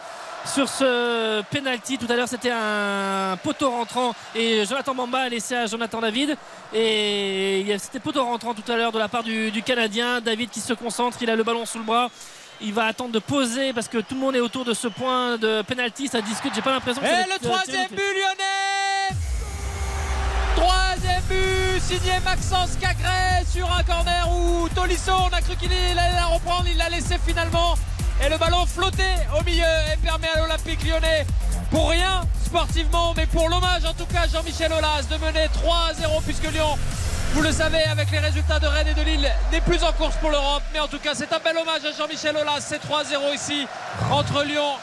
sur 0.46 0.68
ce 0.68 1.42
penalty. 1.44 1.98
Tout 1.98 2.08
à 2.10 2.16
l'heure 2.16 2.28
c'était 2.28 2.52
un 2.52 3.38
poteau 3.44 3.70
rentrant 3.72 4.14
et 4.36 4.66
Jonathan 4.66 4.96
Bamba 4.96 5.20
a 5.20 5.30
laissé 5.30 5.56
à 5.56 5.66
Jonathan 5.66 6.02
David. 6.02 6.38
Et 6.74 7.66
c'était 7.80 8.00
poteau 8.00 8.24
rentrant 8.26 8.54
tout 8.54 8.70
à 8.72 8.76
l'heure 8.76 8.92
de 8.92 9.00
la 9.00 9.08
part 9.08 9.24
du, 9.24 9.52
du 9.52 9.62
Canadien. 9.62 10.22
David 10.22 10.50
qui 10.50 10.60
se 10.60 10.74
concentre 10.74 11.18
il 11.22 11.30
a 11.30 11.36
le 11.36 11.44
ballon 11.44 11.66
sous 11.66 11.80
le 11.80 11.86
bras. 11.86 12.10
Il 12.64 12.74
va 12.74 12.86
attendre 12.86 13.12
de 13.12 13.20
poser 13.20 13.74
parce 13.74 13.88
que 13.88 13.98
tout 13.98 14.14
le 14.14 14.22
monde 14.22 14.36
est 14.36 14.40
autour 14.40 14.66
de 14.66 14.74
ce 14.74 14.88
point 14.88 15.38
de 15.38 15.64
penalty. 15.64 16.08
Ça 16.08 16.22
discute 16.22 16.54
j'ai 16.54 16.62
pas 16.62 16.72
l'impression 16.72 17.02
que 17.02 17.08
Et 17.08 17.10
le 17.10 17.34
euh, 17.34 17.50
troisième 17.50 17.90
but 17.90 17.98
lyonnais. 17.98 19.18
Troisième 20.56 21.24
but 21.24 21.82
signé 21.82 22.20
Maxence 22.24 22.76
Cacré 22.80 23.46
sur 23.52 23.72
un 23.72 23.84
corner 23.84 24.28
où 24.32 24.70
Tolisso 24.70 25.12
on 25.12 25.36
a 25.36 25.42
cru 25.42 25.56
qu'il 25.56 25.72
allait 25.72 26.16
la 26.16 26.26
reprendre, 26.26 26.66
il 26.70 26.78
l'a 26.78 26.90
laissé 26.90 27.18
finalement 27.26 27.76
et 28.24 28.30
le 28.30 28.38
ballon 28.38 28.66
flottait 28.66 29.28
au 29.38 29.44
milieu 29.44 29.64
et 29.94 29.98
permet 29.98 30.28
à 30.28 30.40
l'Olympique 30.40 30.84
lyonnais 30.88 31.26
pour 31.70 31.90
rien 31.90 32.22
sportivement 32.46 33.14
mais 33.16 33.26
pour 33.26 33.50
l'hommage 33.50 33.86
en 33.86 33.94
tout 33.94 34.06
cas 34.06 34.28
Jean-Michel 34.32 34.72
Aulas 34.72 35.04
de 35.10 35.18
mener 35.18 35.48
3-0 35.48 36.22
puisque 36.24 36.52
Lyon 36.52 36.78
vous 37.34 37.42
le 37.42 37.52
savez 37.52 37.82
avec 37.84 38.12
les 38.12 38.20
résultats 38.20 38.60
de 38.60 38.68
Rennes 38.68 38.90
et 38.90 38.94
de 38.94 39.02
Lille 39.02 39.32
n'est 39.54 39.62
plus 39.62 39.82
en 39.84 39.94
course 39.94 40.18
pour 40.18 40.32
l'Europe. 40.32 40.64
Mais 40.74 40.82
en 40.82 40.88
tout 40.88 41.00
cas 41.00 41.12
c'est 41.16 41.32
un 41.32 41.40
bel 41.40 41.58
hommage 41.58 41.86
à 41.86 41.98
Jean-Michel 41.98 42.36
Aulas 42.36 42.60
c'est 42.60 42.82
3-0 42.84 43.34
ici 43.34 43.68
entre 44.12 44.44
Lyon 44.44 44.74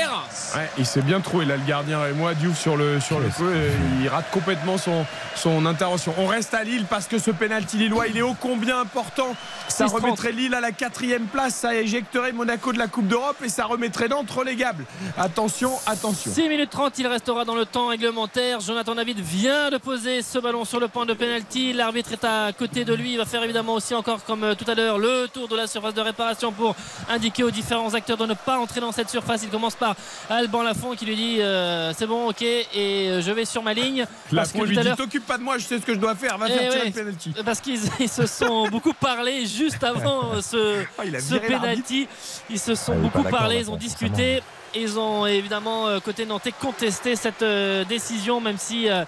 Reims. 0.00 0.52
Ouais, 0.56 0.70
il 0.78 0.86
s'est 0.86 1.02
bien 1.02 1.20
trouvé 1.20 1.44
là 1.44 1.56
le 1.56 1.64
gardien 1.64 2.04
et 2.06 2.12
moi 2.12 2.34
Diouf 2.34 2.58
sur 2.58 2.76
le 2.76 3.00
sur 3.00 3.20
le 3.20 3.28
coup 3.28 3.48
et 3.48 3.70
il 4.02 4.08
rate 4.08 4.30
complètement 4.30 4.78
son 4.78 5.04
son 5.34 5.66
intervention. 5.66 6.14
On 6.18 6.26
reste 6.26 6.54
à 6.54 6.64
Lille 6.64 6.86
parce 6.88 7.06
que 7.06 7.18
ce 7.18 7.30
penalty 7.30 7.78
lillois 7.78 8.06
il 8.08 8.16
est 8.16 8.22
ô 8.22 8.34
combien 8.38 8.80
important. 8.80 9.34
Ça 9.68 9.86
6-30. 9.86 9.90
remettrait 9.90 10.32
Lille 10.32 10.54
à 10.54 10.60
la 10.60 10.72
quatrième 10.72 11.24
place, 11.24 11.54
ça 11.54 11.74
éjecterait 11.74 12.32
Monaco 12.32 12.72
de 12.72 12.78
la 12.78 12.88
Coupe 12.88 13.06
d'Europe 13.08 13.36
et 13.44 13.48
ça 13.48 13.64
remettrait 13.64 14.08
Nantes 14.08 14.30
relégable. 14.30 14.84
Attention, 15.16 15.72
attention. 15.86 16.32
6 16.32 16.48
minutes 16.48 16.70
30, 16.70 16.98
il 16.98 17.06
restera 17.06 17.44
dans 17.44 17.54
le 17.54 17.64
temps 17.64 17.88
réglementaire. 17.88 18.60
Jonathan 18.60 18.94
David 18.94 19.20
vient 19.20 19.70
de 19.70 19.78
poser 19.78 20.22
ce 20.22 20.38
ballon 20.38 20.64
sur 20.64 20.80
le 20.80 20.88
point 20.88 21.06
de 21.06 21.14
pénalty. 21.14 21.72
L'arbitre 21.72 22.12
est 22.12 22.24
à 22.24 22.52
côté 22.52 22.84
de 22.84 22.94
lui. 22.94 23.12
Il 23.12 23.18
va 23.18 23.24
faire 23.24 23.42
évidemment 23.42 23.74
aussi 23.74 23.94
encore 23.94 24.24
comme 24.24 24.44
euh, 24.44 24.54
tout 24.54 24.70
à 24.70 24.74
l'heure 24.74 24.98
le 24.98 25.28
tour 25.32 25.48
de 25.48 25.56
la 25.56 25.66
surface 25.66 25.94
de 25.94 26.00
réparation 26.00 26.52
pour 26.52 26.74
indiquer 27.10 27.44
aux 27.44 27.50
différents 27.50 27.94
acteurs 27.94 28.16
de 28.16 28.26
ne 28.26 28.34
pas 28.34 28.58
entrer 28.58 28.80
dans 28.80 28.92
cette 28.92 29.10
surface. 29.10 29.42
Il 29.42 29.50
commence 29.50 29.74
par 29.82 29.96
Alban 30.30 30.62
Lafont 30.62 30.94
qui 30.94 31.04
lui 31.06 31.16
dit 31.16 31.40
euh, 31.40 31.92
c'est 31.96 32.06
bon, 32.06 32.28
ok, 32.28 32.42
et 32.42 32.66
euh, 32.76 33.20
je 33.20 33.32
vais 33.32 33.44
sur 33.44 33.62
ma 33.64 33.74
ligne. 33.74 34.06
La 34.30 34.42
Parce 34.42 34.52
que 34.52 34.58
lui 34.62 34.76
dit 34.76 34.88
t'occupe 34.96 35.26
pas 35.26 35.38
de 35.38 35.42
moi, 35.42 35.58
je 35.58 35.64
sais 35.64 35.78
ce 35.78 35.84
que 35.84 35.94
je 35.94 35.98
dois 35.98 36.14
faire, 36.14 36.38
va 36.38 36.46
Eh 36.48 36.52
faire 36.52 36.70
tirer 36.70 36.78
ouais, 36.84 36.86
le 36.86 36.92
penalty. 36.92 37.34
Parce 37.44 37.60
qu'ils 37.60 37.80
ils 38.00 38.08
se 38.08 38.26
sont 38.26 38.68
beaucoup 38.68 38.92
parlé 38.92 39.44
juste 39.46 39.82
avant 39.82 40.34
euh, 40.34 40.40
ce, 40.40 40.82
a 41.16 41.20
ce 41.20 41.34
penalty. 41.34 42.06
Ils 42.48 42.60
se 42.60 42.76
sont 42.76 42.92
Ah, 42.94 43.00
beaucoup 43.08 43.24
parlé, 43.24 43.58
ils 43.58 43.70
ont 43.70 43.76
discuté. 43.76 44.40
Ils 44.74 44.98
ont 44.98 45.26
évidemment, 45.26 46.00
côté 46.00 46.24
nantais, 46.24 46.52
contesté 46.52 47.14
cette 47.14 47.42
euh, 47.42 47.84
décision, 47.84 48.40
même 48.40 48.56
si 48.56 48.88
euh, 48.88 49.04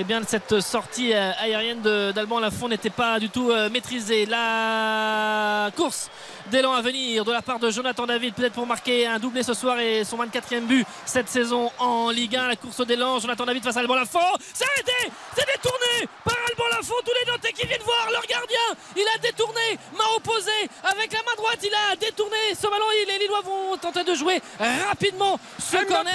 eh 0.00 0.04
bien, 0.04 0.20
cette 0.24 0.60
sortie 0.60 1.12
euh, 1.12 1.32
aérienne 1.40 1.82
d'Alban 2.12 2.38
Lafont 2.38 2.68
n'était 2.68 2.88
pas 2.88 3.18
du 3.18 3.30
tout 3.30 3.50
euh, 3.50 3.68
maîtrisée. 3.68 4.26
La 4.26 5.72
course 5.74 6.08
d'élan 6.52 6.72
à 6.72 6.82
venir 6.82 7.24
de 7.24 7.32
la 7.32 7.42
part 7.42 7.58
de 7.58 7.68
Jonathan 7.68 8.06
David, 8.06 8.32
peut-être 8.32 8.52
pour 8.52 8.64
marquer 8.64 9.08
un 9.08 9.18
doublé 9.18 9.42
ce 9.42 9.54
soir 9.54 9.80
et 9.80 10.04
son 10.04 10.16
24e 10.18 10.66
but 10.66 10.86
cette 11.04 11.28
saison 11.28 11.72
en 11.80 12.10
Ligue 12.10 12.36
1. 12.36 12.46
La 12.46 12.54
course 12.54 12.86
d'élan, 12.86 13.18
Jonathan 13.18 13.44
David 13.44 13.64
face 13.64 13.76
à 13.76 13.80
Alban 13.80 13.96
Lafont. 13.96 14.20
C'est 14.54 14.64
arrêté 14.66 15.12
C'est 15.36 15.46
détourné 15.46 16.08
par 16.24 16.36
Alban 16.48 16.76
Lafont. 16.76 16.94
Tous 17.04 17.12
les 17.20 17.32
Nantais 17.32 17.52
qui 17.52 17.66
viennent 17.66 17.82
voir 17.82 18.08
leur 18.12 18.24
gardien. 18.24 18.56
Il 18.96 19.04
a 19.16 19.18
détourné, 19.18 19.78
main 19.98 20.04
opposée, 20.16 20.70
avec 20.84 21.12
la 21.12 21.18
main 21.24 21.34
droite, 21.36 21.58
il 21.64 21.74
a 21.74 21.96
détourné 21.96 22.36
ce 22.54 22.68
ballon. 22.68 22.86
et 23.02 23.12
Les 23.12 23.18
Lillois 23.18 23.42
vont 23.42 23.76
tenter 23.78 24.04
de 24.04 24.14
jouer 24.14 24.40
rapidement 24.86 25.40
ce 25.58 25.76
Mbappé, 25.76 25.92
corner. 25.92 26.14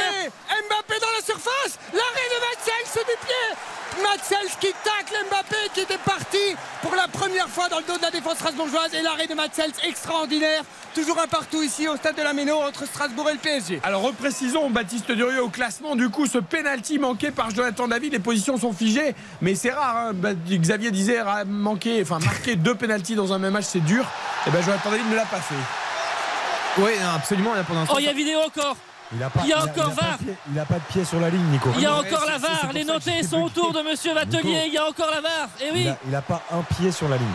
Mbappé 0.69 0.99
dans 1.01 1.11
la 1.17 1.21
surface, 1.25 1.77
l'arrêt 1.91 2.29
de 2.29 2.39
Matsels 2.47 3.03
du 3.03 3.27
pied. 3.27 3.72
Matsels 4.01 4.49
qui 4.59 4.67
tacle 4.83 5.15
Mbappé 5.29 5.55
qui 5.73 5.81
était 5.81 5.97
parti 5.99 6.37
pour 6.81 6.95
la 6.95 7.07
première 7.07 7.47
fois 7.47 7.69
dans 7.69 7.77
le 7.77 7.83
dos 7.83 7.97
de 7.97 8.01
la 8.01 8.09
défense 8.11 8.35
strasbourgeoise 8.35 8.93
et 8.93 9.01
l'arrêt 9.01 9.27
de 9.27 9.33
Matsels 9.35 9.71
extraordinaire. 9.87 10.63
Toujours 10.95 11.19
un 11.19 11.27
partout 11.27 11.61
ici 11.61 11.87
au 11.87 11.95
stade 11.95 12.15
de 12.15 12.21
la 12.23 12.33
Méno 12.33 12.55
entre 12.57 12.85
Strasbourg 12.87 13.29
et 13.29 13.33
le 13.33 13.39
PSG. 13.39 13.79
Alors 13.83 14.01
reprécisons 14.01 14.69
Baptiste 14.69 15.11
Durieux 15.11 15.41
au 15.43 15.49
classement. 15.49 15.95
Du 15.95 16.09
coup, 16.09 16.25
ce 16.27 16.37
penalty 16.39 16.97
manqué 16.99 17.31
par 17.31 17.51
Jonathan 17.51 17.87
David, 17.87 18.13
les 18.13 18.19
positions 18.19 18.57
sont 18.57 18.73
figées, 18.73 19.15
mais 19.41 19.55
c'est 19.55 19.71
rare. 19.71 19.97
hein. 19.97 20.11
Bah, 20.13 20.33
Xavier 20.33 20.91
disait 20.91 21.19
manquer, 21.45 22.01
enfin 22.01 22.19
marquer 22.19 22.55
deux 22.57 22.75
penalties 22.75 23.15
dans 23.15 23.33
un 23.33 23.39
même 23.39 23.53
match, 23.53 23.65
c'est 23.67 23.79
dur. 23.83 24.05
Et 24.47 24.51
ben 24.51 24.61
Jonathan 24.63 24.91
David 24.91 25.09
ne 25.09 25.15
l'a 25.15 25.25
pas 25.25 25.37
fait. 25.41 25.55
Oui, 26.79 26.91
absolument. 27.15 27.53
Là, 27.53 27.63
l'instant, 27.69 27.93
Oh, 27.95 27.99
il 27.99 28.05
y 28.05 28.09
a 28.09 28.13
vidéo 28.13 28.39
encore. 28.39 28.75
Il 29.15 29.21
a, 29.21 29.29
pas, 29.29 29.41
Il 29.43 29.49
y 29.49 29.53
a 29.53 29.57
il 29.57 29.69
encore 29.69 29.89
il 29.91 29.95
pas 29.95 30.01
VAR. 30.05 30.17
de 30.17 30.23
pied- 30.23 30.37
il 30.51 30.59
a 30.59 30.65
pas 30.65 30.75
de 30.75 30.79
pied 30.91 31.05
sur 31.05 31.19
la 31.19 31.29
ligne, 31.29 31.45
Nico. 31.51 31.69
Il 31.75 31.81
y 31.81 31.85
a 31.85 31.93
encore 31.95 32.25
la 32.25 32.37
VAR. 32.37 32.71
Les 32.73 32.83
j'étais 32.85 33.23
sont 33.23 33.41
autour 33.43 33.71
de 33.73 33.81
Monsieur 33.81 34.13
Vatelier. 34.13 34.43
Nico. 34.43 34.63
Il 34.67 34.73
y 34.73 34.77
a 34.77 34.85
encore 34.87 35.09
la 35.11 35.21
VAR. 35.21 35.49
Et 35.61 35.71
oui. 35.71 35.81
Il 35.83 35.89
a, 35.89 35.97
il 36.07 36.15
a 36.15 36.21
pas 36.21 36.41
un 36.51 36.61
pied 36.75 36.91
sur 36.91 37.07
la 37.09 37.17
ligne. 37.17 37.27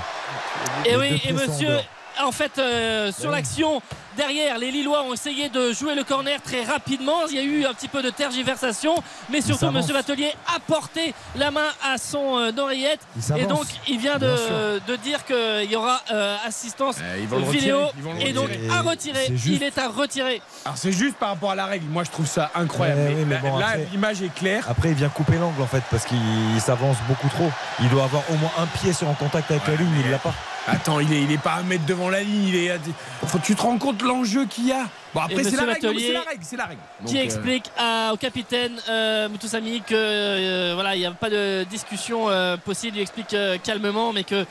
Et 0.85 0.91
Les 0.91 0.97
oui, 0.97 1.23
et 1.25 1.33
monsieur, 1.33 1.79
en 2.23 2.33
fait, 2.33 2.59
euh, 2.59 3.13
sur 3.13 3.31
Ouais. 3.31 3.37
l'action, 3.37 3.81
derrière, 4.19 4.59
les 4.59 4.71
Lillois 4.71 5.05
ont 5.05 5.15
essayé 5.15 5.49
de 5.49 5.73
jouer 5.73 5.95
le 5.95 6.03
corner 6.05 6.43
très 6.43 6.65
rapidement. 6.65 7.27
Il 7.31 7.37
y 7.37 7.39
a 7.39 7.43
eu 7.43 7.65
un 7.65 7.73
petit 7.73 7.89
peu 7.89 8.03
de 8.03 8.11
tergiversation, 8.11 8.95
mais 9.31 9.41
surtout, 9.41 9.71
monsieur 9.71 9.95
Batelier 9.95 10.33
a 10.55 10.59
porté 10.61 11.15
la 11.37 11.51
main 11.51 11.69
à 11.83 11.97
son 11.97 12.37
euh, 12.37 12.51
oreillette. 12.59 13.01
Et 13.37 13.47
donc, 13.47 13.65
il 13.89 13.99
vient 13.99 14.19
de, 14.19 14.97
dire 14.97 15.25
qu'il 15.25 15.71
y 15.71 15.77
aura 15.77 16.03
euh, 16.11 16.37
assistance 16.45 16.97
Eh, 17.17 17.27
vidéo. 17.51 17.83
Et 18.21 18.33
donc, 18.33 18.51
à 18.71 18.83
retirer. 18.83 19.27
Il 19.47 19.63
est 19.63 19.79
à 19.79 19.89
retirer. 19.89 20.43
Alors 20.65 20.77
c'est 20.77 20.93
juste 20.93 21.17
par 21.17 21.31
rapport 21.31 21.53
à 21.53 21.55
la 21.55 21.67
règle. 21.67 21.87
Moi 21.87 22.03
je 22.05 22.11
trouve 22.11 22.27
ça 22.27 22.51
incroyable. 22.55 23.01
Ouais, 23.01 23.09
Mais 23.11 23.15
oui, 23.15 23.25
mais 23.27 23.35
là, 23.37 23.41
bon, 23.41 23.59
là, 23.59 23.67
après- 23.69 23.89
l'image 23.93 24.23
est 24.23 24.35
claire. 24.35 24.65
Après, 24.69 24.89
il 24.91 24.95
vient 24.95 25.09
couper 25.09 25.37
l'angle 25.37 25.63
en 25.63 25.67
fait 25.67 25.83
parce 25.91 26.05
qu'il 26.05 26.19
s'avance 26.61 26.97
beaucoup 27.07 27.29
trop. 27.29 27.51
Il 27.81 27.89
doit 27.89 28.05
avoir 28.05 28.23
au 28.31 28.35
moins 28.35 28.51
un 28.59 28.67
pied 28.67 28.93
sur 28.93 29.09
un 29.09 29.15
contact 29.15 29.51
avec 29.51 29.67
la 29.67 29.77
ligne, 29.77 30.03
il 30.05 30.11
l'a 30.11 30.19
pas. 30.19 30.35
Attends, 30.69 31.01
il 31.01 31.13
est, 31.13 31.23
il 31.23 31.33
est 31.33 31.39
pas 31.43 31.55
un 31.55 31.63
mètre 31.63 31.87
devant 31.87 32.11
la 32.11 32.23
ligne. 32.23 32.49
Il 32.49 32.57
est. 32.57 32.71
à- 32.71 32.79
Faut, 33.27 33.39
tu 33.39 33.55
te 33.57 33.63
rends 33.63 33.79
compte 33.79 34.03
l'enjeu 34.03 34.45
qu'il 34.47 34.67
y 34.67 34.73
a. 34.73 34.85
Bon 35.15 35.21
après 35.21 35.43
c'est 35.43 35.57
la, 35.57 35.65
règle, 35.65 35.99
c'est 36.01 36.13
la 36.13 36.21
règle, 36.21 36.43
c'est 36.43 36.57
la 36.57 36.65
règle. 36.67 36.81
qui 37.07 37.19
euh, 37.19 37.23
explique 37.25 37.71
à- 37.79 38.11
au 38.13 38.17
capitaine 38.19 38.73
euh, 38.91 39.29
Moutoussamy 39.31 39.81
que 39.81 39.95
euh, 39.95 40.73
voilà 40.75 40.95
il 40.95 40.99
n'y 41.01 41.07
a 41.07 41.11
pas 41.13 41.31
de 41.31 41.65
discussion 41.65 42.29
euh, 42.29 42.59
possible 42.59 42.99
il 42.99 43.01
explique 43.01 43.35
calmement 43.65 44.13
mais 44.13 44.23
que 44.25 44.45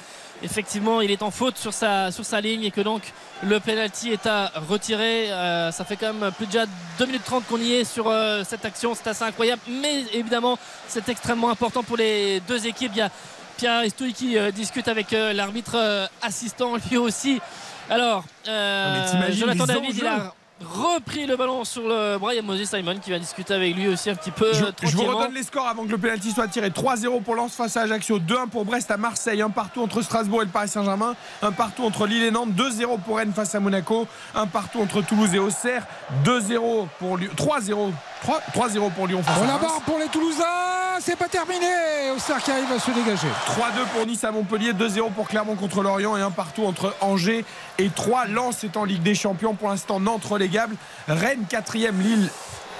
effectivement 0.43 0.99
il 1.01 1.11
est 1.11 1.21
en 1.21 1.29
faute 1.29 1.57
sur 1.57 1.73
sa, 1.73 2.11
sur 2.11 2.25
sa 2.25 2.41
ligne 2.41 2.63
et 2.63 2.71
que 2.71 2.81
donc 2.81 3.03
le 3.43 3.59
penalty 3.59 4.11
est 4.11 4.25
à 4.25 4.51
retirer 4.67 5.31
Euh, 5.31 5.71
ça 5.71 5.85
fait 5.85 5.95
quand 5.95 6.11
même 6.13 6.31
plus 6.31 6.47
de 6.47 6.51
déjà 6.51 6.65
2 6.97 7.05
minutes 7.05 7.23
30 7.23 7.45
qu'on 7.47 7.59
y 7.59 7.73
est 7.73 7.83
sur 7.83 8.07
euh, 8.07 8.43
cette 8.43 8.65
action 8.65 8.95
c'est 8.95 9.07
assez 9.07 9.23
incroyable 9.23 9.61
mais 9.69 10.05
évidemment 10.13 10.57
c'est 10.87 11.07
extrêmement 11.09 11.51
important 11.51 11.83
pour 11.83 11.97
les 11.97 12.39
deux 12.47 12.65
équipes 12.65 12.91
il 12.95 12.99
y 12.99 13.01
a 13.01 13.11
Pierre 13.57 13.81
Estouille 13.81 14.13
qui 14.13 14.37
euh, 14.37 14.51
discute 14.51 14.87
avec 14.87 15.13
euh, 15.13 15.33
l'arbitre 15.33 15.75
euh, 15.75 16.05
assistant 16.21 16.75
lui 16.89 16.97
aussi 16.97 17.41
alors 17.89 18.23
Jonathan 18.45 19.65
David 19.65 19.97
il 19.97 20.05
a 20.05 20.33
repris 20.61 21.25
le 21.25 21.35
ballon 21.35 21.63
sur 21.63 21.83
le 21.83 22.17
bras. 22.17 22.33
Il 22.33 22.37
y 22.37 22.39
a 22.39 22.41
Moses 22.41 22.63
Simon 22.63 22.97
qui 22.99 23.11
va 23.11 23.19
discuter 23.19 23.53
avec 23.53 23.75
lui 23.75 23.87
aussi 23.87 24.09
un 24.09 24.15
petit 24.15 24.31
peu. 24.31 24.51
Je, 24.53 24.65
je 24.87 24.95
vous 24.95 25.03
redonne 25.03 25.33
les 25.33 25.43
scores 25.43 25.67
avant 25.67 25.85
que 25.85 25.91
le 25.91 25.97
penalty 25.97 26.31
soit 26.31 26.47
tiré. 26.47 26.69
3-0 26.69 27.21
pour 27.21 27.35
Lens 27.35 27.53
face 27.53 27.77
à 27.77 27.81
Ajaccio, 27.81 28.19
2-1 28.19 28.47
pour 28.49 28.65
Brest 28.65 28.89
à 28.91 28.97
Marseille, 28.97 29.41
un 29.41 29.49
partout 29.49 29.81
entre 29.81 30.01
Strasbourg 30.01 30.41
et 30.41 30.45
le 30.45 30.51
Paris 30.51 30.67
Saint-Germain, 30.67 31.15
un 31.41 31.51
partout 31.51 31.83
entre 31.83 32.07
Lille 32.07 32.23
et 32.23 32.31
Nantes, 32.31 32.49
2-0 32.51 32.99
pour 33.01 33.17
Rennes 33.17 33.33
face 33.33 33.53
à 33.55 33.59
Monaco, 33.59 34.07
un 34.35 34.47
partout 34.47 34.81
entre 34.81 35.01
Toulouse 35.01 35.33
et 35.33 35.39
Auxerre, 35.39 35.85
2-0 36.25 36.87
pour 36.99 37.17
Lyon, 37.17 37.31
3-0 37.35 37.37
3 37.37 37.61
3-0 38.25 38.91
pour 38.91 39.07
Lyon 39.07 39.21
face 39.23 39.37
On 39.39 39.43
à 39.43 39.47
la 39.47 39.57
barre 39.57 39.81
pour 39.85 39.99
les 39.99 40.07
Toulousains, 40.07 40.99
c'est 40.99 41.15
pas 41.15 41.27
terminé. 41.27 41.65
Auxerre 42.15 42.41
qui 42.41 42.51
arrive 42.51 42.71
à 42.71 42.79
se 42.79 42.91
dégager. 42.91 43.27
3-2 43.47 43.85
pour 43.93 44.05
Nice 44.05 44.23
à 44.23 44.31
Montpellier, 44.31 44.73
2-0 44.73 45.11
pour 45.11 45.27
Clermont 45.27 45.55
contre 45.55 45.81
Lorient 45.81 46.17
et 46.17 46.21
un 46.21 46.31
partout 46.31 46.65
entre 46.65 46.95
Angers 47.01 47.45
et 47.77 47.89
3. 47.89 48.25
Lens 48.27 48.63
est 48.63 48.75
en 48.77 48.83
Ligue 48.83 49.03
des 49.03 49.15
Champions 49.15 49.53
pour 49.53 49.69
l'instant 49.69 49.99
Nantes 49.99 50.25
relégable. 50.25 50.75
Rennes 51.07 51.45
4ème, 51.49 51.99
Lille 51.99 52.29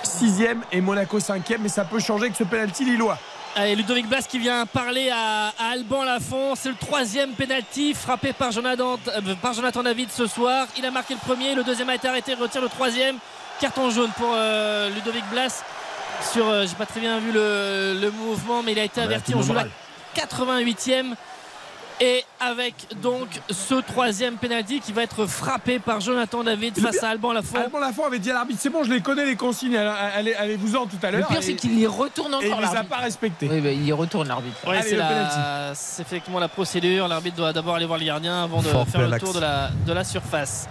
6ème 0.03 0.59
et 0.71 0.81
Monaco 0.81 1.19
5ème. 1.19 1.59
Mais 1.61 1.69
ça 1.69 1.85
peut 1.85 1.99
changer 1.99 2.25
avec 2.25 2.35
ce 2.35 2.43
penalty 2.43 2.85
lillois. 2.85 3.17
Allez, 3.55 3.75
Ludovic 3.75 4.07
Blas 4.07 4.21
qui 4.27 4.37
vient 4.37 4.65
parler 4.67 5.09
à, 5.09 5.47
à 5.57 5.71
Alban 5.71 6.03
Lafont. 6.03 6.53
C'est 6.55 6.69
le 6.69 6.75
troisième 6.75 7.31
penalty 7.31 7.93
frappé 7.95 8.33
par 8.33 8.51
Jonathan, 8.51 8.99
euh, 9.07 9.35
par 9.41 9.53
Jonathan 9.53 9.81
David 9.81 10.09
ce 10.11 10.27
soir. 10.27 10.67
Il 10.77 10.85
a 10.85 10.91
marqué 10.91 11.15
le 11.15 11.19
premier, 11.19 11.55
le 11.55 11.63
deuxième 11.63 11.89
a 11.89 11.95
été 11.95 12.07
arrêté, 12.07 12.33
il 12.33 12.41
retire 12.41 12.61
le 12.61 12.69
troisième. 12.69 13.17
Carton 13.59 13.89
jaune 13.89 14.11
pour 14.17 14.31
euh, 14.33 14.89
Ludovic 14.89 15.23
Blas. 15.31 15.63
Sur, 16.31 16.47
euh, 16.47 16.65
j'ai 16.67 16.75
pas 16.75 16.85
très 16.85 16.99
bien 16.99 17.19
vu 17.19 17.31
le, 17.31 17.97
le 17.99 18.11
mouvement, 18.11 18.63
mais 18.63 18.71
il 18.71 18.79
a 18.79 18.83
été 18.83 19.01
averti. 19.01 19.33
On 19.35 19.39
le 19.39 19.43
joue 19.43 19.53
la 19.53 19.65
moral. 19.65 19.71
88e. 20.15 21.13
Et 21.99 22.23
avec 22.39 22.75
donc 23.01 23.27
ce 23.49 23.73
troisième 23.73 24.35
penalty 24.35 24.79
qui 24.81 24.93
va 24.93 25.01
être 25.01 25.25
frappé 25.25 25.79
par 25.79 25.99
Jonathan 25.99 26.43
David 26.43 26.75
Le 26.77 26.83
face 26.83 26.97
pire- 26.99 27.05
à 27.05 27.07
Alban 27.09 27.33
Lafont. 27.33 27.57
Alban 27.57 27.79
Lafont 27.79 28.05
avait 28.05 28.19
dit 28.19 28.29
à 28.29 28.35
l'arbitre 28.35 28.59
c'est 28.61 28.69
bon, 28.69 28.83
je 28.83 28.91
les 28.91 29.01
connais 29.01 29.25
les 29.25 29.35
consignes, 29.35 29.75
allez- 29.75 30.35
allez-vous-en 30.35 30.85
tout 30.85 30.97
à 31.01 31.09
Le 31.09 31.17
l'heure. 31.17 31.27
pire, 31.27 31.39
Et- 31.39 31.41
c'est 31.41 31.55
qu'il 31.55 31.79
y 31.79 31.87
retourne 31.87 32.35
et 32.39 32.45
il 32.49 32.53
encore 32.53 32.71
les 32.71 32.77
a 32.77 32.83
pas 32.83 32.97
respectés. 32.97 33.49
Oui, 33.51 33.61
bah, 33.61 33.71
il 33.71 33.83
y 33.83 33.91
retourne 33.91 34.27
l'arbitre. 34.27 34.57
Ouais, 34.67 34.77
Allez, 34.77 34.89
c'est 34.89 34.95
le 34.95 34.99
la- 34.99 35.71
effectivement 35.71 36.37
la 36.39 36.47
procédure. 36.49 37.07
L'arbitre 37.07 37.37
doit 37.37 37.51
d'abord 37.51 37.73
aller 37.77 37.87
voir 37.87 37.97
le 37.97 38.05
gardien 38.05 38.43
avant 38.43 38.61
de 38.61 38.67
Fort 38.67 38.87
faire 38.87 39.01
le 39.01 39.17
tour 39.17 39.29
axe. 39.29 39.35
de 39.35 39.41
la, 39.41 39.69
de 39.87 39.91
la 39.93 40.03
surface. 40.03 40.67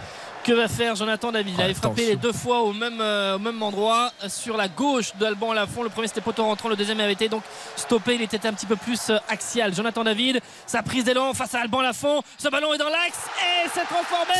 Que 0.46 0.52
va 0.52 0.68
faire 0.68 0.94
Jonathan 0.94 1.32
David? 1.32 1.54
Il 1.58 1.60
avait 1.60 1.74
frappé 1.74 2.06
les 2.06 2.14
deux 2.14 2.32
fois 2.32 2.60
au 2.60 2.72
même, 2.72 3.00
euh, 3.00 3.34
au 3.34 3.40
même 3.40 3.60
endroit 3.64 4.12
euh, 4.22 4.28
sur 4.28 4.56
la 4.56 4.68
gauche 4.68 5.10
d'Alban 5.16 5.52
Lafont. 5.52 5.82
Le 5.82 5.88
premier 5.88 6.06
c'était 6.06 6.20
poteau 6.20 6.44
rentrant, 6.44 6.68
le 6.68 6.76
deuxième 6.76 7.00
avait 7.00 7.14
été 7.14 7.28
donc 7.28 7.42
stoppé. 7.74 8.14
Il 8.14 8.22
était 8.22 8.46
un 8.46 8.52
petit 8.52 8.64
peu 8.64 8.76
plus 8.76 9.10
euh, 9.10 9.18
axial. 9.28 9.74
Jonathan 9.74 10.04
David, 10.04 10.40
sa 10.64 10.84
prise 10.84 11.02
d'élan 11.02 11.34
face 11.34 11.52
à 11.56 11.62
Alban 11.62 11.80
Lafont. 11.80 12.22
Ce 12.38 12.48
ballon 12.48 12.72
est 12.72 12.78
dans 12.78 12.88
l'axe 12.88 13.26
et 13.40 13.68
c'est 13.74 13.86
transformé. 13.86 14.34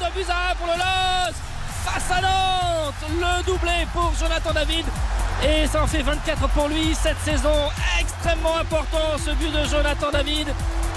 2 0.00 0.06
buts 0.20 0.26
à 0.28 0.50
1 0.50 0.54
pour 0.56 0.66
le 0.66 0.72
LOS 0.72 1.57
face 1.84 2.10
à 2.10 2.20
Nantes. 2.20 2.94
Le 3.20 3.44
doublé 3.44 3.86
pour 3.92 4.12
Jonathan 4.18 4.52
David. 4.52 4.84
Et 5.46 5.66
ça 5.68 5.82
en 5.82 5.86
fait 5.86 6.02
24 6.02 6.48
pour 6.48 6.68
lui 6.68 6.94
cette 7.00 7.18
saison. 7.24 7.54
Extrêmement 8.00 8.56
important 8.56 9.16
ce 9.24 9.30
but 9.32 9.52
de 9.52 9.64
Jonathan 9.68 10.10
David. 10.10 10.48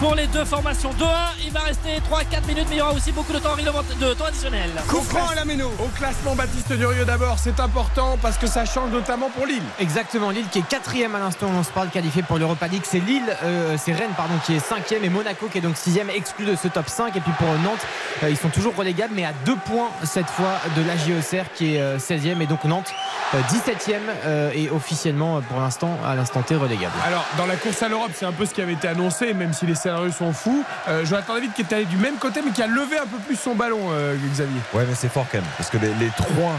pour 0.01 0.15
les 0.15 0.25
deux 0.25 0.45
formations. 0.45 0.89
2-1, 0.93 1.03
il 1.45 1.51
va 1.51 1.59
rester 1.59 1.99
3-4 2.09 2.47
minutes, 2.47 2.65
mais 2.69 2.77
il 2.77 2.79
y 2.79 2.81
aura 2.81 2.91
aussi 2.93 3.11
beaucoup 3.11 3.33
de 3.33 3.37
temps, 3.37 3.55
de 3.55 4.13
temps 4.15 4.25
additionnel. 4.25 4.71
Coup 4.87 4.99
franc 5.01 5.29
à 5.29 5.35
la 5.35 5.45
Méno. 5.45 5.71
Au 5.79 5.89
classement, 5.95 6.33
Baptiste 6.33 6.73
Durieux 6.73 7.05
d'abord, 7.05 7.37
c'est 7.37 7.59
important 7.59 8.17
parce 8.19 8.39
que 8.39 8.47
ça 8.47 8.65
change 8.65 8.89
notamment 8.89 9.29
pour 9.29 9.45
Lille. 9.45 9.61
Exactement, 9.79 10.31
Lille 10.31 10.47
qui 10.51 10.57
est 10.57 10.67
quatrième 10.67 11.13
à 11.13 11.19
l'instant 11.19 11.45
où 11.47 11.55
on 11.55 11.63
se 11.63 11.69
parle 11.69 11.89
qualifié 11.89 12.23
pour 12.23 12.39
l'Europa 12.39 12.67
League. 12.67 12.81
C'est 12.83 12.99
Lille, 12.99 13.21
euh, 13.43 13.77
c'est 13.77 13.93
Rennes 13.93 14.13
pardon, 14.17 14.33
qui 14.43 14.55
est 14.55 14.59
cinquième 14.59 15.03
et 15.03 15.09
Monaco 15.09 15.45
qui 15.51 15.59
est 15.59 15.61
donc 15.61 15.77
sixième 15.77 16.09
exclu 16.09 16.45
de 16.45 16.55
ce 16.55 16.67
top 16.67 16.89
5. 16.89 17.15
Et 17.15 17.19
puis 17.19 17.33
pour 17.33 17.49
Nantes, 17.59 17.85
euh, 18.23 18.31
ils 18.31 18.37
sont 18.37 18.49
toujours 18.49 18.75
relégables 18.75 19.13
mais 19.15 19.25
à 19.25 19.33
deux 19.45 19.57
points 19.67 19.91
cette 20.03 20.31
fois 20.31 20.59
de 20.75 20.80
la 20.83 20.95
JOCR 20.97 21.45
qui 21.55 21.75
est 21.75 21.81
euh, 21.81 21.97
16e 21.97 22.41
et 22.41 22.45
donc 22.47 22.63
Nantes 22.65 22.93
euh, 23.33 23.39
17e 23.49 23.93
euh, 24.25 24.51
et 24.53 24.69
officiellement 24.69 25.37
euh, 25.37 25.41
pour 25.41 25.59
l'instant 25.59 25.97
à 26.05 26.15
l'instant 26.15 26.41
T 26.41 26.55
relégable. 26.55 26.93
Alors, 27.05 27.25
dans 27.37 27.45
la 27.45 27.55
course 27.55 27.81
à 27.81 27.87
l'Europe, 27.89 28.11
c'est 28.13 28.25
un 28.25 28.31
peu 28.31 28.45
ce 28.45 28.53
qui 28.53 28.61
avait 28.61 28.73
été 28.73 28.87
annoncé, 28.87 29.33
même 29.33 29.53
si 29.53 29.65
les 29.65 29.75
scénarios 29.75 30.11
sont 30.11 30.33
fous. 30.33 30.63
Euh, 30.87 31.05
Jonathan 31.05 31.35
David 31.35 31.53
qui 31.53 31.61
est 31.61 31.73
allé 31.73 31.85
du 31.85 31.97
même 31.97 32.15
côté, 32.15 32.41
mais 32.45 32.51
qui 32.51 32.61
a 32.61 32.67
levé 32.67 32.97
un 32.97 33.07
peu 33.07 33.17
plus 33.25 33.35
son 33.37 33.55
ballon, 33.55 33.79
euh, 33.91 34.15
Xavier. 34.31 34.59
Ouais, 34.73 34.85
mais 34.87 34.95
c'est 34.95 35.09
fort 35.09 35.25
quand 35.31 35.37
même. 35.37 35.47
Parce 35.57 35.69
que 35.69 35.77
les, 35.77 35.93
les 35.99 36.09
trois 36.17 36.53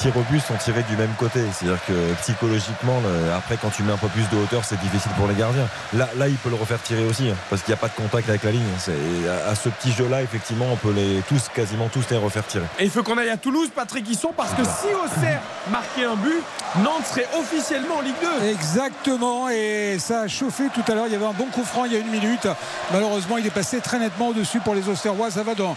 tirs 0.00 0.16
au 0.16 0.22
but 0.30 0.40
sont 0.40 0.54
tirés 0.54 0.82
du 0.84 0.96
même 0.96 1.12
côté. 1.18 1.40
C'est-à-dire 1.52 1.80
que 1.86 2.14
psychologiquement, 2.22 3.00
le- 3.02 3.32
après, 3.32 3.56
quand 3.60 3.70
tu 3.70 3.82
mets 3.82 3.92
un 3.92 3.96
peu 3.96 4.08
plus 4.08 4.28
de 4.30 4.36
hauteur, 4.42 4.62
c'est 4.64 4.78
difficile 4.80 5.10
pour 5.18 5.26
les 5.28 5.34
gardiens. 5.34 5.66
Là, 5.94 6.08
là 6.16 6.28
il 6.28 6.36
peut 6.36 6.50
le 6.50 6.56
refaire 6.56 6.80
tirer 6.82 7.04
aussi. 7.04 7.28
hein, 7.30 7.34
parce 7.50 7.62
qu'il 7.62 7.72
n'y 7.72 7.78
a 7.78 7.80
pas 7.80 7.88
de 7.88 7.94
contact 7.94 8.28
avec 8.28 8.44
la 8.44 8.50
ligne. 8.52 8.62
À, 9.28 9.50
à 9.50 9.54
ce 9.54 9.68
petit 9.68 9.92
jeu-là, 9.92 10.22
effectivement, 10.22 10.66
on 10.72 10.76
peut 10.76 10.92
les 10.92 11.22
tous, 11.28 11.48
quasiment 11.54 11.88
tous 11.88 12.08
les 12.10 12.16
refaire 12.16 12.46
tirer. 12.46 12.64
Et 12.78 12.84
il 12.84 12.90
faut 12.90 13.02
qu'on 13.02 13.18
aille 13.18 13.30
à 13.30 13.36
Toulouse, 13.36 13.68
Patrick 13.74 14.08
Hisson, 14.08 14.32
parce 14.36 14.52
que 14.54 14.62
si 14.64 14.94
Auxerre 14.94 15.40
marquait 15.70 16.04
un 16.04 16.16
but, 16.16 16.42
Nantes 16.82 17.06
serait 17.10 17.26
officiellement 17.38 17.96
en 17.96 18.00
Ligue 18.02 18.14
2. 18.42 18.48
Exactement, 18.48 19.48
et 19.48 19.96
ça 19.98 20.20
a 20.22 20.28
chauffé 20.28 20.64
tout 20.72 20.84
à 20.90 20.94
l'heure. 20.94 21.06
Il 21.06 21.12
y 21.12 21.16
avait 21.16 21.26
un 21.26 21.32
bon 21.32 21.46
coup 21.46 21.64
franc 21.64 21.84
il 21.86 21.92
y 21.92 21.96
a 21.96 21.98
une 21.98 22.10
minute. 22.10 22.46
Malheureusement, 22.92 23.36
il 23.38 23.46
est 23.46 23.50
passé 23.50 23.80
très 23.80 23.98
nettement 23.98 24.28
au-dessus 24.28 24.60
pour 24.60 24.74
les 24.74 24.88
Auxerrois. 24.88 25.30
Ça 25.30 25.42
va 25.42 25.54
d'un 25.54 25.74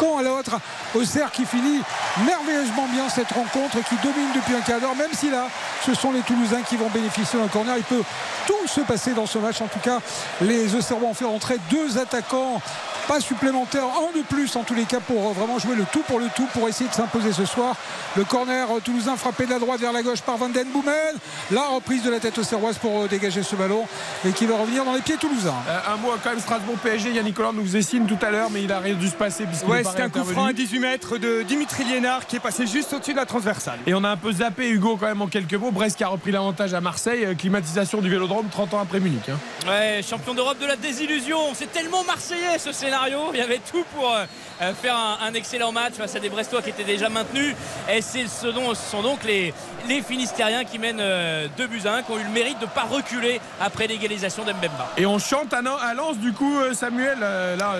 à 0.00 0.22
l'autre. 0.22 0.58
Auxerre 0.94 1.30
qui 1.30 1.44
finit 1.44 1.80
merveilleusement 2.24 2.86
bien 2.92 3.08
cette 3.08 3.30
rencontre 3.30 3.76
qui 3.88 3.96
domine 3.96 4.32
depuis 4.34 4.54
un 4.54 4.60
quart 4.60 4.80
d'heure, 4.80 4.96
même 4.96 5.12
si 5.12 5.30
là, 5.30 5.46
ce 5.84 5.94
sont 5.94 6.12
les 6.12 6.20
Toulousains 6.20 6.62
qui 6.62 6.76
vont 6.76 6.88
bénéficier 6.88 7.38
d'un 7.38 7.48
corner. 7.48 7.76
Il 7.76 7.84
peut 7.84 8.02
tout 8.46 8.66
se 8.66 8.80
passer 8.80 9.12
dans 9.12 9.26
ce 9.26 9.38
match. 9.38 9.60
En 9.60 9.66
tout 9.66 9.78
cas, 9.78 9.98
les 10.40 10.74
Auxerrois 10.74 11.08
ont 11.08 11.14
fait 11.14 11.26
rentrer 11.26 11.58
deux 11.70 11.98
attaquants. 11.98 12.60
Pas 13.08 13.20
supplémentaires, 13.20 13.82
un 13.84 14.16
de 14.16 14.22
plus 14.24 14.54
en 14.54 14.62
tous 14.62 14.74
les 14.74 14.84
cas 14.84 15.00
pour 15.00 15.32
vraiment 15.32 15.58
jouer 15.58 15.74
le 15.74 15.84
tout 15.92 16.02
pour 16.06 16.20
le 16.20 16.26
tout 16.36 16.46
pour 16.52 16.68
essayer 16.68 16.88
de 16.88 16.94
s'imposer 16.94 17.32
ce 17.32 17.44
soir. 17.44 17.74
Le 18.16 18.22
corner 18.24 18.68
toulousain 18.84 19.16
frappé 19.16 19.46
de 19.46 19.50
la 19.50 19.58
droite 19.58 19.80
vers 19.80 19.92
la 19.92 20.02
gauche 20.02 20.20
par 20.20 20.36
Van 20.36 20.48
Den 20.48 20.68
Boumel. 20.68 21.16
La 21.50 21.62
reprise 21.68 22.02
de 22.04 22.10
la 22.10 22.20
tête 22.20 22.38
auxerroise 22.38 22.78
pour 22.78 23.02
euh, 23.02 23.08
dégager 23.08 23.42
ce 23.42 23.56
ballon 23.56 23.84
et 24.24 24.30
qui 24.30 24.46
va 24.46 24.56
revenir 24.56 24.84
dans 24.84 24.92
les 24.94 25.00
pieds 25.00 25.16
toulousains. 25.16 25.54
Euh, 25.68 25.92
un 25.92 25.96
mot 25.96 26.10
quand 26.22 26.30
même 26.30 26.38
Strasbourg 26.40 26.76
PSG. 26.78 27.10
Yannick 27.12 27.34
Collant 27.34 27.52
nous 27.52 27.64
faisait 27.64 27.82
signe 27.82 28.06
tout 28.06 28.18
à 28.24 28.30
l'heure, 28.30 28.48
mais 28.50 28.62
il 28.62 28.70
a 28.72 28.78
rien 28.78 28.94
dû 28.94 29.08
se 29.08 29.14
passer 29.14 29.44
puisqu'il 29.44 29.68
Ouais, 29.70 29.80
est 29.80 29.82
pas 29.82 29.90
c'était 29.90 30.02
un 30.04 30.08
coup 30.08 30.22
franc 30.24 30.44
à 30.46 30.52
18 30.52 30.78
mètres 30.78 31.18
de 31.18 31.42
Dimitri 31.42 31.82
Liénard 31.84 32.26
qui 32.28 32.36
est 32.36 32.40
passé 32.40 32.64
juste 32.66 32.92
au-dessus 32.92 33.12
de 33.12 33.16
la 33.18 33.26
transversale. 33.26 33.80
Et 33.88 33.94
on 33.94 34.04
a 34.04 34.08
un 34.10 34.16
peu 34.16 34.30
zappé 34.32 34.68
Hugo 34.68 34.96
quand 34.96 35.06
même 35.06 35.22
en 35.22 35.26
quelques 35.26 35.54
mots. 35.54 35.72
Brest 35.72 35.96
qui 35.96 36.04
a 36.04 36.08
repris 36.08 36.30
l'avantage 36.30 36.74
à 36.74 36.80
Marseille. 36.80 37.24
Euh, 37.24 37.34
Climatisation 37.34 38.00
du 38.00 38.08
Vélodrome 38.08 38.46
30 38.50 38.74
ans 38.74 38.80
après 38.80 39.00
Munich. 39.00 39.28
hein. 39.28 39.38
Ouais, 39.68 40.00
champion 40.08 40.34
d'Europe 40.34 40.58
de 40.60 40.66
la 40.66 40.76
désillusion. 40.76 41.38
C'est 41.54 41.72
tellement 41.72 42.04
marseillais 42.04 42.58
ce 42.58 42.70
scénario. 42.70 42.99
Il 43.32 43.38
y 43.38 43.42
avait 43.42 43.60
tout 43.70 43.84
pour 43.94 44.10
euh, 44.12 44.24
euh, 44.62 44.72
faire 44.74 44.94
un, 44.96 45.18
un 45.26 45.34
excellent 45.34 45.72
match 45.72 45.94
face 45.94 46.14
à 46.16 46.20
des 46.20 46.28
Brestois 46.28 46.60
qui 46.62 46.70
étaient 46.70 46.84
déjà 46.84 47.08
maintenus. 47.08 47.54
Et 47.90 48.02
c'est 48.02 48.26
ce, 48.26 48.46
dont, 48.48 48.74
ce 48.74 48.90
sont 48.90 49.02
donc 49.02 49.24
les, 49.24 49.54
les 49.88 50.02
Finistériens 50.02 50.64
qui 50.64 50.78
mènent 50.78 51.02
2 51.56 51.66
buts 51.66 51.80
à 51.86 51.94
1, 51.96 52.02
qui 52.02 52.12
ont 52.12 52.18
eu 52.18 52.24
le 52.24 52.30
mérite 52.30 52.58
de 52.58 52.64
ne 52.66 52.70
pas 52.70 52.84
reculer 52.84 53.40
après 53.60 53.86
l'égalisation 53.86 54.44
d'Mbemba. 54.44 54.88
Et 54.96 55.06
on 55.06 55.18
chante 55.18 55.52
à, 55.54 55.58
à 55.58 55.94
Lens 55.94 56.18
du 56.18 56.32
coup 56.32 56.58
euh, 56.60 56.74
Samuel. 56.74 57.18
euh, 57.22 57.56
là, 57.56 57.76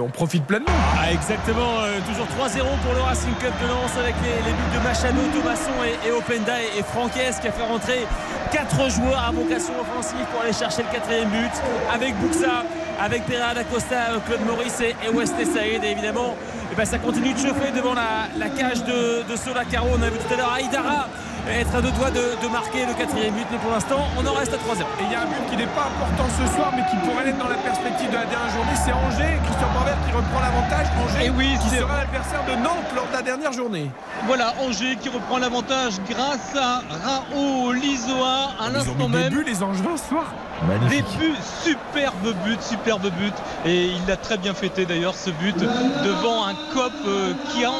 on 0.00 0.08
profite 0.08 0.44
pleinement. 0.46 0.66
Ah, 1.00 1.12
exactement, 1.12 1.80
euh, 1.80 1.98
toujours 2.06 2.26
3-0 2.26 2.60
pour 2.84 2.94
le 2.94 3.00
Racing 3.02 3.34
Club 3.40 3.52
de 3.62 3.68
Lens 3.68 3.90
avec 3.98 4.14
les, 4.22 4.28
les 4.46 4.52
buts 4.52 4.78
de 4.78 4.82
Machado, 4.82 5.20
Thomasson 5.34 5.70
et, 5.84 6.08
et 6.08 6.12
Openda 6.12 6.62
et, 6.62 6.78
et 6.78 6.82
Franquès 6.82 7.38
qui 7.40 7.48
a 7.48 7.52
fait 7.52 7.62
rentrer 7.62 8.06
4 8.52 8.90
joueurs 8.90 9.24
à 9.26 9.30
vocation 9.32 9.72
offensive 9.80 10.24
pour 10.32 10.42
aller 10.42 10.52
chercher 10.52 10.82
le 10.82 10.92
quatrième 10.92 11.28
but 11.30 11.50
avec 11.92 12.14
Buxa, 12.18 12.64
avec 13.00 13.24
Pereira 13.26 13.54
da 13.54 13.64
Costa, 13.64 14.12
euh, 14.12 14.15
Claude 14.20 14.44
Maurice 14.46 14.80
et, 14.80 14.94
et 15.04 15.10
Wesley 15.10 15.44
Saïd 15.44 15.84
et 15.84 15.90
évidemment 15.90 16.34
eh 16.72 16.74
ben, 16.74 16.84
ça 16.84 16.98
continue 16.98 17.32
de 17.32 17.38
chauffer 17.38 17.70
devant 17.74 17.94
la, 17.94 18.48
cage 18.48 18.84
de, 18.84 19.22
de 19.30 19.36
Sola 19.36 19.64
Caro. 19.64 19.88
On 19.98 20.02
a 20.02 20.10
vu 20.10 20.18
tout 20.18 20.34
à 20.34 20.36
l'heure 20.36 20.52
Aïdara 20.52 21.08
être 21.52 21.74
à 21.74 21.80
deux 21.80 21.90
doigts 21.92 22.10
de, 22.10 22.34
de 22.42 22.48
marquer 22.50 22.86
le 22.86 22.94
quatrième 22.94 23.34
but 23.34 23.46
mais 23.50 23.58
pour 23.58 23.70
l'instant 23.70 24.08
on 24.18 24.26
en 24.26 24.32
reste 24.34 24.52
à 24.54 24.56
3-0. 24.56 24.80
Et 24.80 25.04
il 25.06 25.12
y 25.12 25.14
a 25.14 25.22
un 25.22 25.26
but 25.26 25.44
qui 25.50 25.56
n'est 25.56 25.70
pas 25.72 25.86
important 25.92 26.26
ce 26.30 26.46
soir, 26.56 26.72
mais 26.74 26.82
qui 26.90 26.96
pourrait 27.06 27.24
l'être 27.24 27.38
dans 27.38 27.48
la 27.48 27.56
perspective 27.56 28.10
de 28.10 28.16
la 28.16 28.26
dernière 28.26 28.50
journée. 28.50 28.76
C'est 28.84 28.92
Angers, 28.92 29.38
Christian 29.44 29.68
Bordet 29.74 29.94
qui 30.06 30.12
reprend 30.12 30.40
l'avantage. 30.40 30.86
Angers, 31.04 31.26
Et 31.26 31.30
oui, 31.30 31.48
qui 31.62 31.70
sera 31.76 31.96
l'adversaire 31.98 32.42
de 32.48 32.54
Nantes 32.62 32.90
lors 32.94 33.06
de 33.06 33.12
la 33.12 33.22
dernière 33.22 33.52
journée. 33.52 33.90
Voilà, 34.26 34.54
Angers 34.66 34.96
qui 35.00 35.08
reprend 35.08 35.38
l'avantage 35.38 35.94
grâce 36.08 36.54
à 36.56 36.82
Raoult 37.04 37.72
Lizoa 37.72 38.50
à 38.58 38.68
ont 38.68 38.72
l'instant 38.72 39.08
des 39.08 39.18
même. 39.18 39.28
buts, 39.32 39.44
les 39.46 39.62
Angevins, 39.62 39.96
ce 39.96 40.08
soir. 40.08 40.24
Des 40.88 41.02
buts, 41.02 41.34
superbe 41.62 42.34
but, 42.44 42.62
superbe 42.62 43.08
but. 43.18 43.34
Et 43.66 43.86
il 43.86 44.06
l'a 44.08 44.16
très 44.16 44.38
bien 44.38 44.54
fêté 44.54 44.86
d'ailleurs 44.86 45.14
ce 45.14 45.30
but 45.30 45.56
devant 45.58 46.46
un 46.46 46.54
cop 46.74 46.92
euh, 47.06 47.32
qui 47.50 47.64
a 47.64 47.70
en- 47.70 47.74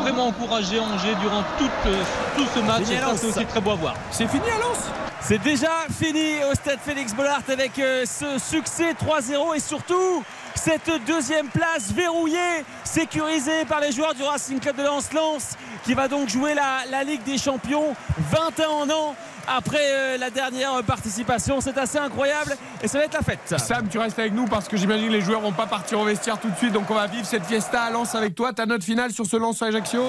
vraiment 0.00 0.28
encouragé 0.28 0.80
Angers 0.80 1.14
durant 1.20 1.42
tout, 1.58 1.70
euh, 1.86 2.02
tout 2.36 2.46
ce 2.54 2.60
match. 2.60 2.84
Fini 2.84 2.96
Et 2.96 3.00
ça, 3.00 3.16
c'est 3.16 3.26
aussi 3.26 3.46
très 3.46 3.60
beau 3.60 3.70
à 3.72 3.74
voir. 3.74 3.94
C'est 4.10 4.26
fini 4.26 4.44
à 4.50 4.58
Lens 4.58 4.78
C'est 5.20 5.38
déjà 5.38 5.70
fini 5.98 6.42
au 6.50 6.54
stade 6.54 6.78
Félix 6.84 7.14
Bollard 7.14 7.42
avec 7.48 7.78
euh, 7.78 8.04
ce 8.06 8.38
succès 8.38 8.92
3-0 8.92 9.56
et 9.56 9.60
surtout 9.60 10.22
cette 10.54 10.90
deuxième 11.06 11.48
place 11.48 11.92
verrouillée, 11.92 12.64
sécurisée 12.84 13.64
par 13.66 13.80
les 13.80 13.92
joueurs 13.92 14.14
du 14.14 14.22
Racing 14.22 14.58
Club 14.60 14.76
de 14.76 14.82
Lens. 14.82 15.12
Lens 15.12 15.56
qui 15.84 15.94
va 15.94 16.08
donc 16.08 16.28
jouer 16.28 16.54
la, 16.54 16.80
la 16.90 17.04
Ligue 17.04 17.22
des 17.24 17.38
Champions 17.38 17.94
21 18.30 18.90
ans 18.90 19.14
après 19.48 19.78
euh, 19.80 20.16
la 20.18 20.30
dernière 20.30 20.82
participation. 20.84 21.60
C'est 21.60 21.78
assez 21.78 21.98
incroyable 21.98 22.56
et 22.82 22.88
ça 22.88 22.98
va 22.98 23.04
être 23.04 23.14
la 23.14 23.22
fête. 23.22 23.54
Sam, 23.58 23.88
tu 23.88 23.98
restes 23.98 24.18
avec 24.18 24.32
nous 24.32 24.46
parce 24.46 24.68
que 24.68 24.76
j'imagine 24.76 25.08
que 25.08 25.12
les 25.12 25.20
joueurs 25.20 25.40
vont 25.40 25.52
pas 25.52 25.66
partir 25.66 26.00
au 26.00 26.04
vestiaire 26.04 26.38
tout 26.38 26.50
de 26.50 26.56
suite. 26.56 26.72
Donc 26.72 26.90
on 26.90 26.94
va 26.94 27.06
vivre 27.06 27.26
cette 27.26 27.44
fiesta 27.44 27.82
à 27.82 27.90
Lens 27.90 28.14
avec 28.14 28.34
toi. 28.34 28.52
Ta 28.52 28.66
note 28.66 28.84
finale 28.84 29.12
sur 29.12 29.26
ce 29.26 29.36
Lens 29.36 29.60
Ajaccio? 29.62 30.02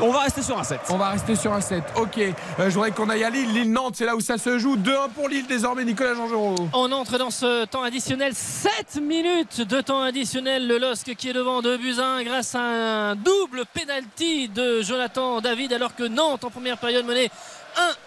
On 0.00 0.12
va 0.12 0.20
rester 0.20 0.42
sur 0.42 0.56
un 0.56 0.62
7. 0.62 0.78
On 0.90 0.96
va 0.96 1.08
rester 1.10 1.34
sur 1.34 1.52
un 1.52 1.60
7. 1.60 1.82
Ok. 1.96 2.18
Euh, 2.18 2.32
je 2.58 2.74
voudrais 2.74 2.92
qu'on 2.92 3.08
aille 3.10 3.24
à 3.24 3.30
Lille. 3.30 3.52
Lille-Nantes, 3.52 3.94
c'est 3.96 4.04
là 4.04 4.14
où 4.14 4.20
ça 4.20 4.38
se 4.38 4.56
joue. 4.58 4.76
2-1 4.76 5.08
pour 5.14 5.28
Lille 5.28 5.46
désormais. 5.48 5.84
Nicolas 5.84 6.14
Jean-Giraud. 6.14 6.54
On 6.72 6.92
entre 6.92 7.18
dans 7.18 7.30
ce 7.30 7.64
temps 7.64 7.82
additionnel, 7.82 8.32
7 8.34 9.00
minutes 9.02 9.62
de 9.62 9.80
temps 9.80 10.02
additionnel. 10.02 10.68
Le 10.68 10.78
LOSC 10.78 11.16
qui 11.16 11.30
est 11.30 11.32
devant 11.32 11.62
2 11.62 11.78
buts 11.78 11.96
à 11.98 12.04
1 12.18 12.22
grâce 12.22 12.54
à 12.54 12.60
un 12.60 13.16
double 13.16 13.64
penalty 13.74 14.48
de 14.48 14.82
Jonathan 14.82 14.97
David 15.40 15.72
alors 15.72 15.94
que 15.94 16.02
Nantes 16.02 16.44
en 16.44 16.50
première 16.50 16.76
période 16.76 17.06
menait 17.06 17.30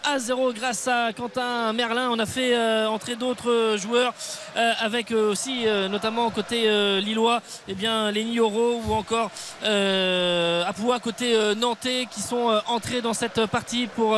1 0.06 0.12
à 0.12 0.20
0 0.20 0.52
grâce 0.52 0.88
à 0.90 1.14
Quentin 1.14 1.72
Merlin. 1.72 2.10
On 2.12 2.20
a 2.20 2.26
fait 2.26 2.54
euh, 2.54 2.88
entrer 2.88 3.16
d'autres 3.16 3.78
joueurs 3.78 4.14
euh, 4.58 4.72
avec 4.82 5.12
euh, 5.12 5.32
aussi 5.32 5.66
notamment 5.90 6.30
côté 6.32 6.70
lillois 7.02 7.42
eh 7.68 7.74
bien 7.74 8.12
Lenny 8.12 8.40
Oro 8.40 8.82
ou 8.86 8.94
encore 8.94 9.32
Apoua 9.64 11.00
côté 11.00 11.34
nantais 11.56 12.08
qui 12.12 12.22
sont 12.22 12.62
entrés 12.68 13.02
dans 13.02 13.14
cette 13.14 13.46
partie 13.46 13.88
pour 13.88 14.18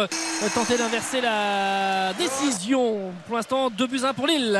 tenter 0.56 0.78
d'inverser 0.78 1.22
la 1.22 2.14
décision. 2.14 3.12
Pour 3.28 3.36
l'instant 3.36 3.70
2 3.70 3.88
buts 3.88 4.02
à 4.04 4.10
1 4.10 4.14
pour 4.14 4.28
Lille. 4.28 4.60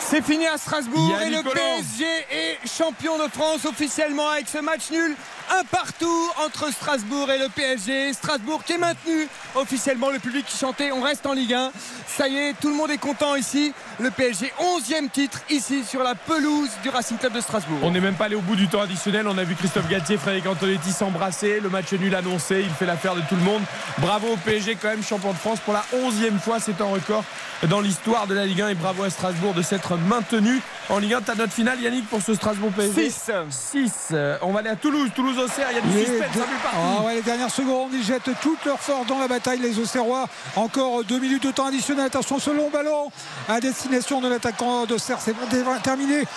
C'est 0.00 0.22
fini 0.22 0.46
à 0.46 0.58
Strasbourg 0.58 1.16
et 1.24 1.30
le. 1.30 1.40
PSG 1.42 2.04
est 2.30 2.58
champion 2.66 3.16
de 3.18 3.30
France 3.30 3.64
officiellement 3.64 4.28
avec 4.28 4.48
ce 4.48 4.58
match 4.58 4.90
nul. 4.90 5.14
Un 5.52 5.64
partout 5.64 6.30
entre 6.44 6.72
Strasbourg 6.72 7.30
et 7.30 7.38
le 7.38 7.48
PSG. 7.48 8.12
Strasbourg 8.12 8.62
qui 8.64 8.74
est 8.74 8.78
maintenu 8.78 9.28
officiellement. 9.54 10.10
Le 10.10 10.18
public 10.18 10.46
qui 10.46 10.56
chantait 10.56 10.92
on 10.92 11.02
reste 11.02 11.26
en 11.26 11.32
Ligue 11.32 11.54
1. 11.54 11.72
Ça 12.06 12.28
y 12.28 12.36
est, 12.36 12.54
tout 12.60 12.68
le 12.68 12.74
monde 12.74 12.90
est 12.90 12.98
content 12.98 13.34
ici. 13.36 13.72
Le 13.98 14.10
PSG 14.10 14.52
11e 14.60 15.10
titre 15.10 15.40
ici 15.50 15.84
sur 15.84 16.02
la 16.02 16.14
pelouse 16.14 16.70
du 16.82 16.88
Racing 16.88 17.18
Club 17.18 17.32
de 17.32 17.40
Strasbourg. 17.40 17.78
On 17.82 17.90
n'est 17.90 18.00
même 18.00 18.14
pas 18.14 18.26
allé 18.26 18.36
au 18.36 18.40
bout 18.40 18.56
du 18.56 18.68
temps 18.68 18.80
additionnel. 18.80 19.26
On 19.28 19.38
a 19.38 19.44
vu 19.44 19.54
Christophe 19.54 19.88
Galtier, 19.88 20.16
Frédéric 20.16 20.46
Antonetti 20.46 20.92
s'embrasser. 20.92 21.60
Le 21.60 21.68
match 21.68 21.92
nul 21.92 22.14
annoncé. 22.14 22.62
Il 22.62 22.70
fait 22.70 22.86
l'affaire 22.86 23.14
de 23.14 23.22
tout 23.22 23.36
le 23.36 23.42
monde. 23.42 23.62
Bravo 23.98 24.28
au 24.28 24.36
PSG, 24.36 24.76
quand 24.80 24.88
même 24.88 25.04
champion 25.04 25.32
de 25.32 25.38
France 25.38 25.58
pour 25.60 25.72
la 25.72 25.84
11e 25.94 26.38
fois. 26.38 26.58
C'est 26.60 26.80
un 26.80 26.86
record 26.86 27.24
dans 27.68 27.80
l'histoire 27.80 28.26
de 28.26 28.34
la 28.34 28.46
Ligue 28.46 28.62
1. 28.62 28.68
Et 28.68 28.74
bravo 28.74 29.02
à 29.02 29.10
Strasbourg 29.10 29.49
de 29.54 29.62
s'être 29.62 29.96
maintenu 29.96 30.60
en 30.88 30.98
Ligue 30.98 31.14
1. 31.14 31.20
Ta 31.22 31.34
note 31.34 31.50
finale, 31.52 31.80
Yannick, 31.80 32.08
pour 32.08 32.20
ce 32.22 32.34
Strasbourg 32.34 32.70
PSG 32.76 33.10
6. 33.10 33.30
6. 33.50 34.14
on 34.42 34.52
va 34.52 34.60
aller 34.60 34.70
à 34.70 34.76
Toulouse. 34.76 35.10
Toulouse-Auxerre. 35.14 35.68
Il 35.70 35.76
y 35.76 35.78
a 35.78 35.82
du 35.82 35.92
suspense 35.92 36.32
deux-. 36.34 36.42
Ah 36.72 37.02
ouais, 37.04 37.14
les 37.16 37.22
dernières 37.22 37.50
secondes, 37.50 37.90
ils 37.92 38.02
jettent 38.04 38.30
toute 38.40 38.64
leur 38.64 38.78
force 38.80 39.06
dans 39.06 39.18
la 39.18 39.28
bataille, 39.28 39.58
les 39.58 39.78
Auxerrois. 39.78 40.28
Encore 40.56 41.04
deux 41.04 41.18
minutes 41.18 41.44
de 41.46 41.50
temps 41.50 41.66
additionnel. 41.66 42.06
Attention, 42.06 42.38
ce 42.38 42.50
long 42.50 42.70
ballon 42.70 43.10
à 43.48 43.60
destination 43.60 44.20
de 44.20 44.28
l'attaquant 44.28 44.86
d'Auxerre. 44.86 45.18
C'est 45.20 45.32
bon, 45.32 45.46
terminé. 45.82 46.24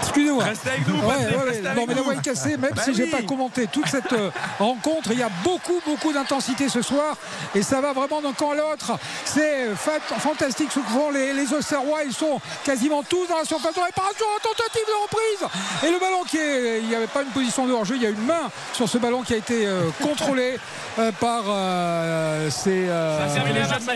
Excusez-moi. 0.00 0.44
Restez 0.44 0.70
avec 0.70 0.86
nous, 0.88 0.94
Ouais, 0.96 1.06
ouais, 1.16 1.44
restez 1.46 1.66
avec 1.66 1.78
Non, 1.78 1.84
mais 1.86 1.94
la 1.94 2.00
nous. 2.00 2.04
voix 2.04 2.14
est 2.14 2.22
cassée, 2.22 2.56
même 2.56 2.72
Bah 2.74 2.82
si 2.84 2.94
j'ai 2.94 3.06
pas 3.06 3.22
commenté 3.22 3.66
toute 3.66 3.86
cette 3.88 4.12
euh, 4.12 4.30
rencontre, 4.58 5.10
il 5.12 5.18
y 5.18 5.22
a 5.22 5.30
beaucoup, 5.44 5.80
beaucoup 5.86 6.12
d'intensité 6.12 6.68
ce 6.68 6.82
soir 6.82 7.16
et 7.54 7.62
ça 7.62 7.80
va 7.80 7.92
vraiment 7.92 8.20
d'un 8.20 8.32
camp 8.32 8.50
à 8.50 8.54
l'autre. 8.56 8.98
C'est 9.24 9.68
fantastique 9.76 10.70
ce 10.72 10.80
que 10.80 10.86
font 10.86 11.10
les, 11.10 11.32
les 11.32 11.52
Auxerrois. 11.52 11.71
Ils 12.06 12.12
sont 12.12 12.40
quasiment 12.64 13.02
tous 13.02 13.26
dans 13.26 13.36
la 13.38 13.44
surface 13.44 13.74
de 13.74 13.80
réparation. 13.80 14.26
Tentative 14.42 14.82
de 14.86 15.02
reprise 15.02 15.48
et 15.88 15.90
le 15.92 15.98
ballon 15.98 16.22
qui 16.24 16.36
est. 16.38 16.80
Il 16.80 16.88
n'y 16.88 16.94
avait 16.94 17.06
pas 17.06 17.22
une 17.22 17.28
position 17.30 17.66
de 17.66 17.72
hors-jeu, 17.72 17.96
il 17.96 18.02
y 18.02 18.06
a 18.06 18.10
une 18.10 18.24
main 18.24 18.50
sur 18.72 18.88
ce 18.88 18.98
ballon 18.98 19.22
qui 19.22 19.34
a 19.34 19.36
été 19.36 19.66
euh, 19.66 19.82
contrôlé 20.02 20.58
euh, 20.98 21.12
par. 21.12 21.44
euh, 21.48 22.48
c'est. 22.50 22.70
euh, 22.88 23.28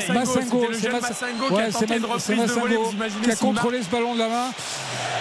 c'est 0.00 0.12
Massengo 0.12 0.66
qui 0.68 0.86
a 0.86 1.70
tenté 1.70 1.96
une 1.96 2.05
reprise 2.05 2.26
de 2.28 2.76
vous 2.76 2.92
imaginez 2.92 3.28
qui 3.28 3.36
contrôlé 3.36 3.82
ce 3.82 3.88
ballon 3.88 4.14
de 4.14 4.18
la 4.20 4.28
main. 4.28 4.50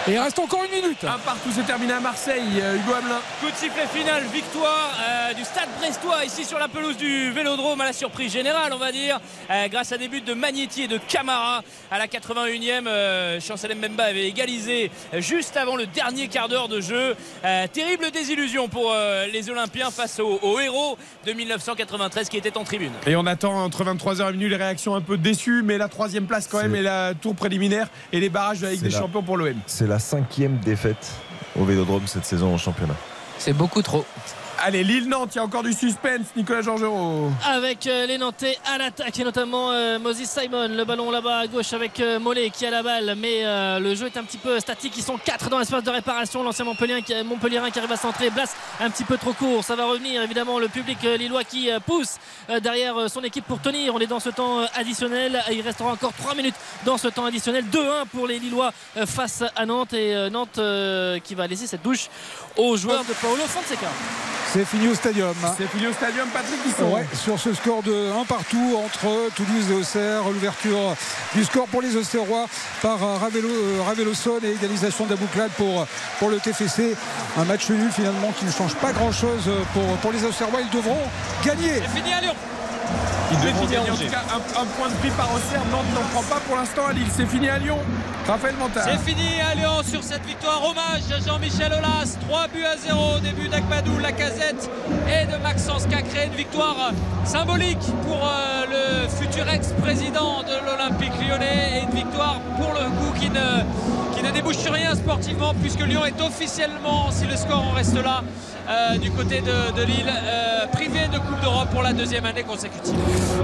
Et 0.07 0.11
il 0.11 0.19
reste 0.19 0.37
encore 0.37 0.63
une 0.63 0.83
minute. 0.83 1.03
Un 1.03 1.17
partout, 1.17 1.49
c'est 1.51 1.65
terminé 1.65 1.93
à 1.93 1.99
Marseille. 1.99 2.43
euh, 2.61 2.75
Hugo 2.75 2.93
Hamelin. 2.93 3.19
Coup 3.41 3.49
de 3.49 3.55
sifflet 3.55 3.87
final, 3.91 4.23
victoire 4.31 4.91
euh, 5.01 5.33
du 5.33 5.43
stade 5.43 5.67
brestois 5.79 6.23
ici 6.25 6.45
sur 6.45 6.59
la 6.59 6.67
pelouse 6.67 6.95
du 6.95 7.31
Vélodrome 7.31 7.81
à 7.81 7.85
la 7.85 7.93
surprise 7.93 8.31
générale 8.31 8.71
on 8.73 8.77
va 8.77 8.91
dire 8.91 9.19
euh, 9.49 9.67
grâce 9.67 9.91
à 9.91 9.97
des 9.97 10.07
buts 10.07 10.21
de 10.21 10.35
Magnetti 10.35 10.83
et 10.83 10.87
de 10.87 10.99
Camara 10.99 11.63
à 11.89 11.97
la 11.97 12.07
81e 12.49 12.87
euh, 12.87 13.39
Chancel 13.39 13.75
Mbemba 13.75 14.03
avait 14.05 14.27
égalisé 14.27 14.91
juste 15.17 15.57
avant 15.57 15.75
le 15.75 15.85
dernier 15.87 16.27
quart 16.27 16.47
d'heure 16.49 16.67
de 16.67 16.81
jeu 16.81 17.15
Euh, 17.43 17.67
terrible 17.71 18.11
désillusion 18.11 18.67
pour 18.67 18.91
euh, 18.93 19.27
les 19.27 19.49
Olympiens 19.49 19.91
face 19.91 20.19
aux, 20.19 20.39
aux 20.41 20.59
héros 20.59 20.97
de 21.25 21.33
1993 21.33 22.29
qui 22.29 22.37
étaient 22.37 22.57
en 22.57 22.63
tribune 22.63 22.91
Et 23.05 23.15
on 23.15 23.25
attend 23.25 23.53
entre 23.63 23.83
23h 23.83 24.29
et 24.29 24.33
minuit 24.33 24.49
les 24.49 24.55
réactions 24.55 24.95
un 24.95 25.01
peu 25.01 25.17
déçues, 25.17 25.61
mais 25.63 25.77
la 25.77 25.87
troisième 25.89 26.25
place 26.25 26.47
quand 26.47 26.61
même 26.61 26.75
et 26.75 26.81
la 26.81 27.13
tour 27.13 27.35
préliminaire 27.35 27.87
et 28.11 28.19
les 28.19 28.29
barrages 28.29 28.59
de 28.59 28.65
la 28.65 28.71
Ligue 28.71 28.81
des 28.81 28.89
la- 28.89 28.99
Champions 28.99 29.21
pour 29.23 29.37
l'OM. 29.37 29.53
C'est 29.67 29.87
la 29.87 29.99
cinquième 29.99 30.57
défaite 30.57 31.11
au 31.59 31.65
Vélodrome 31.65 32.07
cette 32.07 32.25
saison 32.25 32.53
au 32.55 32.57
championnat. 32.57 32.95
C'est 33.37 33.53
beaucoup 33.53 33.81
trop. 33.81 34.05
Allez, 34.67 34.83
Lille-Nantes, 34.83 35.29
il 35.33 35.35
y 35.35 35.39
a 35.41 35.43
encore 35.43 35.61
du 35.61 35.73
suspense. 35.73 36.25
Nicolas 36.35 36.63
Georgerot. 36.63 37.29
avec 37.47 37.85
euh, 37.85 38.07
les 38.07 38.17
Nantais 38.17 38.57
à 38.65 38.79
l'attaque 38.79 39.19
et 39.19 39.23
notamment 39.23 39.69
euh, 39.69 39.99
Moses 39.99 40.23
Simon 40.23 40.67
le 40.69 40.83
ballon 40.83 41.11
là-bas 41.11 41.41
à 41.41 41.45
gauche 41.45 41.71
avec 41.73 41.99
euh, 41.99 42.17
Mollet 42.17 42.49
qui 42.49 42.65
a 42.65 42.71
la 42.71 42.81
balle 42.81 43.15
mais 43.15 43.43
le 43.79 43.93
jeu 43.93 44.07
est 44.07 44.17
un 44.17 44.23
petit 44.23 44.39
peu 44.39 44.59
statique. 44.59 44.93
Ils 44.97 45.03
sont 45.03 45.19
quatre 45.23 45.51
dans 45.51 45.59
l'espace 45.59 45.83
de 45.83 45.91
réparation. 45.91 46.41
L'ancien 46.41 46.65
Montpellierin 46.65 47.01
qui, 47.01 47.13
Montpellierin 47.23 47.69
qui 47.69 47.77
arrive 47.77 47.91
à 47.91 47.97
centrer 47.97 48.31
Blas 48.31 48.55
un 48.79 48.89
petit 48.89 49.03
peu 49.03 49.19
trop 49.19 49.33
court. 49.33 49.63
Ça 49.63 49.75
va 49.75 49.85
revenir 49.85 50.23
évidemment 50.23 50.57
le 50.57 50.67
public 50.67 50.97
lillois 51.03 51.43
qui 51.43 51.69
pousse 51.85 52.15
derrière 52.63 53.07
son 53.07 53.21
équipe 53.21 53.45
pour 53.45 53.61
tenir. 53.61 53.93
On 53.93 53.99
est 53.99 54.07
dans 54.07 54.19
ce 54.19 54.29
temps 54.29 54.65
additionnel. 54.75 55.43
Il 55.51 55.61
restera 55.61 55.91
encore 55.91 56.13
3 56.13 56.33
minutes 56.33 56.55
dans 56.85 56.97
ce 56.97 57.07
temps 57.09 57.25
additionnel. 57.25 57.65
2-1 57.71 58.07
pour 58.11 58.25
les 58.25 58.39
Lillois 58.39 58.73
face 59.05 59.43
à 59.55 59.65
Nantes. 59.67 59.93
Et 59.93 60.29
Nantes 60.31 60.59
qui 61.23 61.35
va 61.35 61.45
laisser 61.45 61.67
cette 61.67 61.83
douche 61.83 62.09
aux 62.57 62.75
joueurs 62.77 63.05
de 63.05 63.13
Paolo 63.13 63.43
Fonseca 63.45 63.91
C'est 64.55 64.63
fini 64.63 64.87
au 64.87 64.95
stadium. 64.95 65.33
C'est 65.57 65.67
fini 65.67 65.85
au 65.85 65.91
stadium, 65.91 66.29
Patrick 66.29 66.59
Hisson. 66.65 66.85
Ouais, 66.85 67.05
sur 67.13 67.37
ce 67.37 67.53
score 67.53 67.83
de 67.83 68.09
1 68.21 68.23
partout 68.23 68.79
entre 68.85 69.29
Toulouse 69.35 69.69
et 69.69 69.73
Auxerre, 69.73 70.21
l'ouverture 70.31 70.95
du 71.33 71.43
score 71.43 71.67
pour 71.67 71.81
les 71.81 71.97
Auxerrois 71.97 72.45
par 72.81 73.03
euh, 73.03 73.17
Ravelo, 73.17 73.49
euh, 73.49 73.81
Raveloson 73.85 74.39
et 74.45 74.51
égalisation 74.51 75.07
d'Abouklad 75.07 75.51
pour, 75.57 75.85
pour 76.19 76.29
le 76.29 76.37
TFC. 76.37 76.95
Un 77.37 77.43
match 77.43 77.69
nul 77.69 77.91
finalement 77.91 78.31
qui 78.39 78.45
ne 78.45 78.51
change 78.51 78.75
pas 78.75 78.93
grand 78.93 79.11
chose 79.11 79.51
pour, 79.73 79.83
pour 79.97 80.13
les 80.13 80.23
Auxerrois. 80.23 80.61
Ils 80.61 80.69
devront 80.73 81.01
gagner. 81.43 81.73
C'est 81.73 81.97
fini 81.97 82.13
à 82.13 82.21
Lyon. 82.21 82.35
Ils 83.31 83.39
devront 83.39 83.65
gagner 83.65 83.89
en 83.89 83.95
tout 83.97 84.09
cas 84.09 84.23
un, 84.31 84.61
un 84.61 84.65
point 84.77 84.87
de 84.87 84.93
prix 84.95 85.09
par 85.17 85.33
Auxerre. 85.33 85.63
Nantes 85.69 85.91
n'en 85.93 86.07
prend 86.13 86.23
pas 86.33 86.39
pour 86.47 86.55
l'instant 86.55 86.85
à 86.87 86.93
Lille. 86.93 87.07
C'est 87.13 87.25
fini 87.25 87.49
à 87.49 87.57
Lyon. 87.57 87.79
Raphaël 88.27 88.55
Montard. 88.57 88.85
C'est 88.85 89.09
fini 89.11 89.39
à 89.41 89.55
Lyon 89.55 89.81
sur 89.87 90.03
cette 90.03 90.25
victoire. 90.25 90.63
Hommage 90.63 91.03
à 91.11 91.19
Jean-Michel 91.19 91.73
Aulas. 91.73 92.17
3 92.27 92.47
buts 92.47 92.63
à 92.65 92.77
0. 92.77 93.19
Début 93.19 93.47
d'Akmadou, 93.47 93.97
Et 94.47 95.25
de 95.25 95.41
Maxence 95.41 95.87
créé 95.87 96.27
une 96.27 96.35
victoire 96.35 96.91
symbolique 97.23 97.81
pour 98.03 98.27
euh, 98.27 98.65
le 98.69 99.07
futur 99.09 99.49
ex-président 99.49 100.43
de 100.43 100.53
l'Olympique 100.65 101.13
lyonnais. 101.19 101.79
Et 101.79 101.83
une 101.83 101.95
victoire 101.95 102.39
pour 102.59 102.71
le 102.73 102.85
coup 102.91 103.19
qui 103.19 103.29
ne, 103.31 104.15
qui 104.15 104.23
ne 104.23 104.29
débouche 104.31 104.57
sur 104.57 104.73
rien 104.73 104.93
sportivement 104.93 105.55
puisque 105.59 105.79
Lyon 105.79 106.05
est 106.05 106.21
officiellement, 106.21 107.09
si 107.09 107.25
le 107.25 107.35
score 107.35 107.63
en 107.63 107.71
reste 107.71 107.95
là, 107.95 108.23
euh, 108.67 108.97
du 108.97 109.11
côté 109.11 109.41
de, 109.41 109.71
de 109.79 109.83
Lille, 109.85 110.05
euh, 110.09 110.65
privé 110.67 111.07
de 111.11 111.17
Coupe 111.19 111.39
d'Europe 111.41 111.69
pour 111.71 111.83
la 111.83 111.93
deuxième 111.93 112.25
année 112.25 112.43
consécutive. 112.43 112.95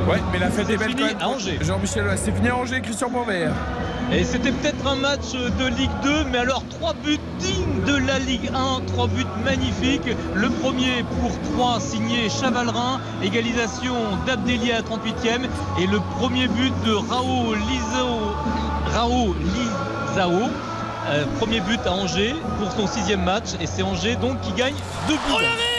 Ouais, 0.09 0.19
mais 0.31 0.39
la 0.39 0.49
fête 0.49 0.69
est 0.69 0.77
belle 0.77 0.89
fini 0.89 1.01
quand 1.01 1.07
même. 1.07 1.17
à 1.21 1.27
Angers. 1.29 1.59
Jean-Michel. 1.61 2.05
C'est 2.15 2.31
fini 2.31 2.49
à 2.49 2.55
Angers, 2.57 2.81
Christian 2.81 3.09
Bonvert. 3.09 3.51
Et 4.13 4.23
c'était 4.25 4.51
peut-être 4.51 4.85
un 4.85 4.95
match 4.95 5.31
de 5.33 5.67
Ligue 5.67 5.91
2, 6.03 6.25
mais 6.31 6.39
alors 6.39 6.63
trois 6.69 6.93
buts 6.93 7.17
dignes 7.39 7.81
de 7.85 7.95
la 7.95 8.19
Ligue 8.19 8.49
1, 8.53 8.81
trois 8.87 9.07
buts 9.07 9.25
magnifiques. 9.45 10.09
Le 10.35 10.49
premier 10.49 11.03
pour 11.21 11.31
3 11.57 11.79
signé 11.79 12.29
Chavalrin, 12.29 12.99
égalisation 13.23 13.93
d'Abdelia 14.25 14.77
à 14.77 14.81
38e, 14.81 15.43
et 15.81 15.87
le 15.87 15.99
premier 16.19 16.47
but 16.47 16.73
de 16.85 16.93
Raoul 16.93 17.57
Lizao, 17.69 18.35
Raoul 18.93 19.35
Lizao. 19.39 20.49
Euh, 21.09 21.25
premier 21.39 21.59
but 21.61 21.79
à 21.85 21.91
Angers 21.91 22.35
pour 22.59 22.71
son 22.71 22.87
sixième 22.87 23.23
match 23.23 23.49
et 23.59 23.67
c'est 23.67 23.83
Angers 23.83 24.15
donc 24.15 24.39
qui 24.41 24.53
gagne 24.53 24.75
deux 25.07 25.15
buts. 25.15 25.33
Oh 25.33 25.70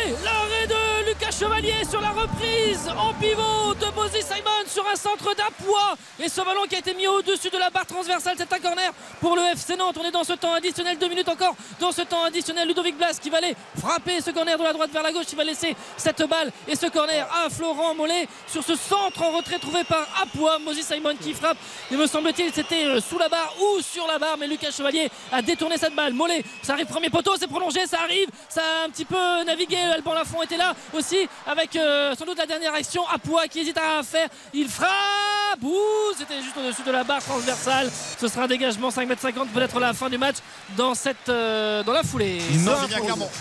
Chevalier 1.38 1.84
sur 1.88 2.00
la 2.00 2.10
reprise 2.10 2.88
en 2.88 3.14
pivot 3.14 3.74
de 3.74 3.86
Mosey 3.94 4.20
Simon 4.20 4.66
sur 4.66 4.86
un 4.86 4.96
centre 4.96 5.34
d'Apois 5.34 5.96
et 6.20 6.28
ce 6.28 6.42
ballon 6.42 6.62
qui 6.68 6.76
a 6.76 6.78
été 6.78 6.92
mis 6.94 7.06
au-dessus 7.06 7.48
de 7.48 7.56
la 7.56 7.70
barre 7.70 7.86
transversale 7.86 8.34
c'est 8.36 8.52
un 8.52 8.58
corner 8.58 8.92
pour 9.18 9.34
le 9.36 9.42
FC 9.52 9.76
Nantes. 9.76 9.96
On 9.98 10.04
est 10.04 10.10
dans 10.10 10.24
ce 10.24 10.34
temps 10.34 10.52
additionnel 10.52 10.98
deux 10.98 11.08
minutes 11.08 11.28
encore 11.28 11.54
dans 11.80 11.90
ce 11.90 12.02
temps 12.02 12.22
additionnel. 12.24 12.68
Ludovic 12.68 12.98
Blas 12.98 13.18
qui 13.20 13.30
va 13.30 13.38
aller 13.38 13.56
frapper 13.78 14.20
ce 14.20 14.30
corner 14.30 14.58
de 14.58 14.62
la 14.62 14.72
droite 14.74 14.90
vers 14.92 15.02
la 15.02 15.10
gauche 15.10 15.24
il 15.32 15.36
va 15.36 15.44
laisser 15.44 15.74
cette 15.96 16.22
balle 16.28 16.52
et 16.68 16.76
ce 16.76 16.86
corner 16.86 17.26
à 17.44 17.48
Florent 17.48 17.94
Mollet 17.94 18.28
sur 18.46 18.62
ce 18.62 18.76
centre 18.76 19.22
en 19.22 19.30
retrait 19.30 19.58
trouvé 19.58 19.84
par 19.84 20.06
Apois 20.22 20.58
Mosey 20.58 20.82
Simon 20.82 21.16
qui 21.18 21.32
frappe. 21.32 21.56
Il 21.90 21.96
me 21.96 22.06
semble-t-il 22.06 22.52
c'était 22.52 22.84
euh, 22.84 23.00
sous 23.00 23.18
la 23.18 23.28
barre 23.30 23.54
ou 23.58 23.80
sur 23.80 24.06
la 24.06 24.18
barre 24.18 24.36
mais 24.38 24.48
Lucas 24.48 24.70
Chevalier 24.70 25.10
a 25.32 25.40
détourné 25.40 25.78
cette 25.78 25.94
balle. 25.94 26.12
Mollet 26.12 26.44
ça 26.62 26.74
arrive 26.74 26.86
premier 26.86 27.10
poteau 27.10 27.32
c'est 27.38 27.48
prolongé 27.48 27.86
ça 27.86 28.00
arrive. 28.02 28.28
Ça 28.50 28.60
a 28.60 28.86
un 28.86 28.90
petit 28.90 29.06
peu 29.06 29.44
navigué 29.44 29.78
Alban 29.78 30.12
Lafont 30.12 30.42
était 30.42 30.58
là 30.58 30.74
aussi 30.92 31.22
avec 31.47 31.76
euh, 31.76 32.15
sans 32.15 32.25
doute 32.25 32.39
la 32.39 32.47
dernière 32.47 32.75
action. 32.75 33.02
Apois 33.09 33.47
qui 33.49 33.60
hésite 33.60 33.78
à 33.78 34.02
faire. 34.02 34.28
Il 34.52 34.68
frappe. 34.68 35.62
Ouh, 35.62 36.15
c'était 36.17 36.42
juste 36.42 36.57
au-dessus 36.57 36.83
de 36.83 36.91
la 36.91 37.05
barre 37.05 37.23
transversale. 37.23 37.91
Ce 38.18 38.26
sera 38.28 38.44
un 38.44 38.47
dégagement 38.47 38.89
5m50 38.89 39.49
peut-être 39.52 39.78
la 39.81 39.92
fin 39.92 40.09
du 40.09 40.18
match 40.18 40.36
dans 40.76 40.94
cette 40.94 41.28
euh, 41.28 41.83
dans 41.83 41.92
la 41.92 42.02
foulée. 42.02 42.41
Nantes, 42.65 42.91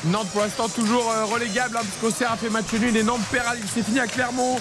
Nantes, 0.05 0.27
pour 0.31 0.41
l'instant 0.41 0.67
toujours 0.67 1.09
euh, 1.09 1.25
relégable 1.25 1.77
hein, 1.77 1.81
parce 1.81 1.97
qu'Auxerre 2.01 2.33
a 2.33 2.37
fait 2.37 2.49
match 2.49 2.71
nul 2.73 2.95
et 2.95 3.03
Nantes 3.03 3.21
perd 3.31 3.47
à. 3.47 3.53
C'est 3.73 3.83
fini 3.83 3.99
à 3.99 4.07
Clermont. 4.07 4.57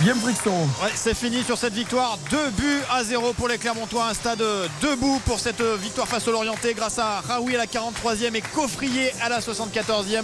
Guillaume 0.00 0.18
Brixton. 0.20 0.62
Ouais, 0.82 0.90
c'est 0.94 1.14
fini 1.14 1.42
sur 1.44 1.58
cette 1.58 1.74
victoire. 1.74 2.18
Deux 2.30 2.50
buts 2.56 2.80
à 2.90 3.04
zéro 3.04 3.34
pour 3.34 3.48
les 3.48 3.58
Clermontois. 3.58 4.06
Un 4.08 4.14
stade 4.14 4.42
debout 4.80 5.20
pour 5.26 5.38
cette 5.38 5.60
victoire 5.60 6.08
face 6.08 6.26
au 6.26 6.32
Lorientais 6.32 6.72
grâce 6.72 6.98
à 6.98 7.20
Raoui 7.28 7.54
à 7.54 7.58
la 7.58 7.66
43e 7.66 8.34
et 8.34 8.40
Coffrier 8.40 9.12
à 9.22 9.28
la 9.28 9.40
74e. 9.40 10.22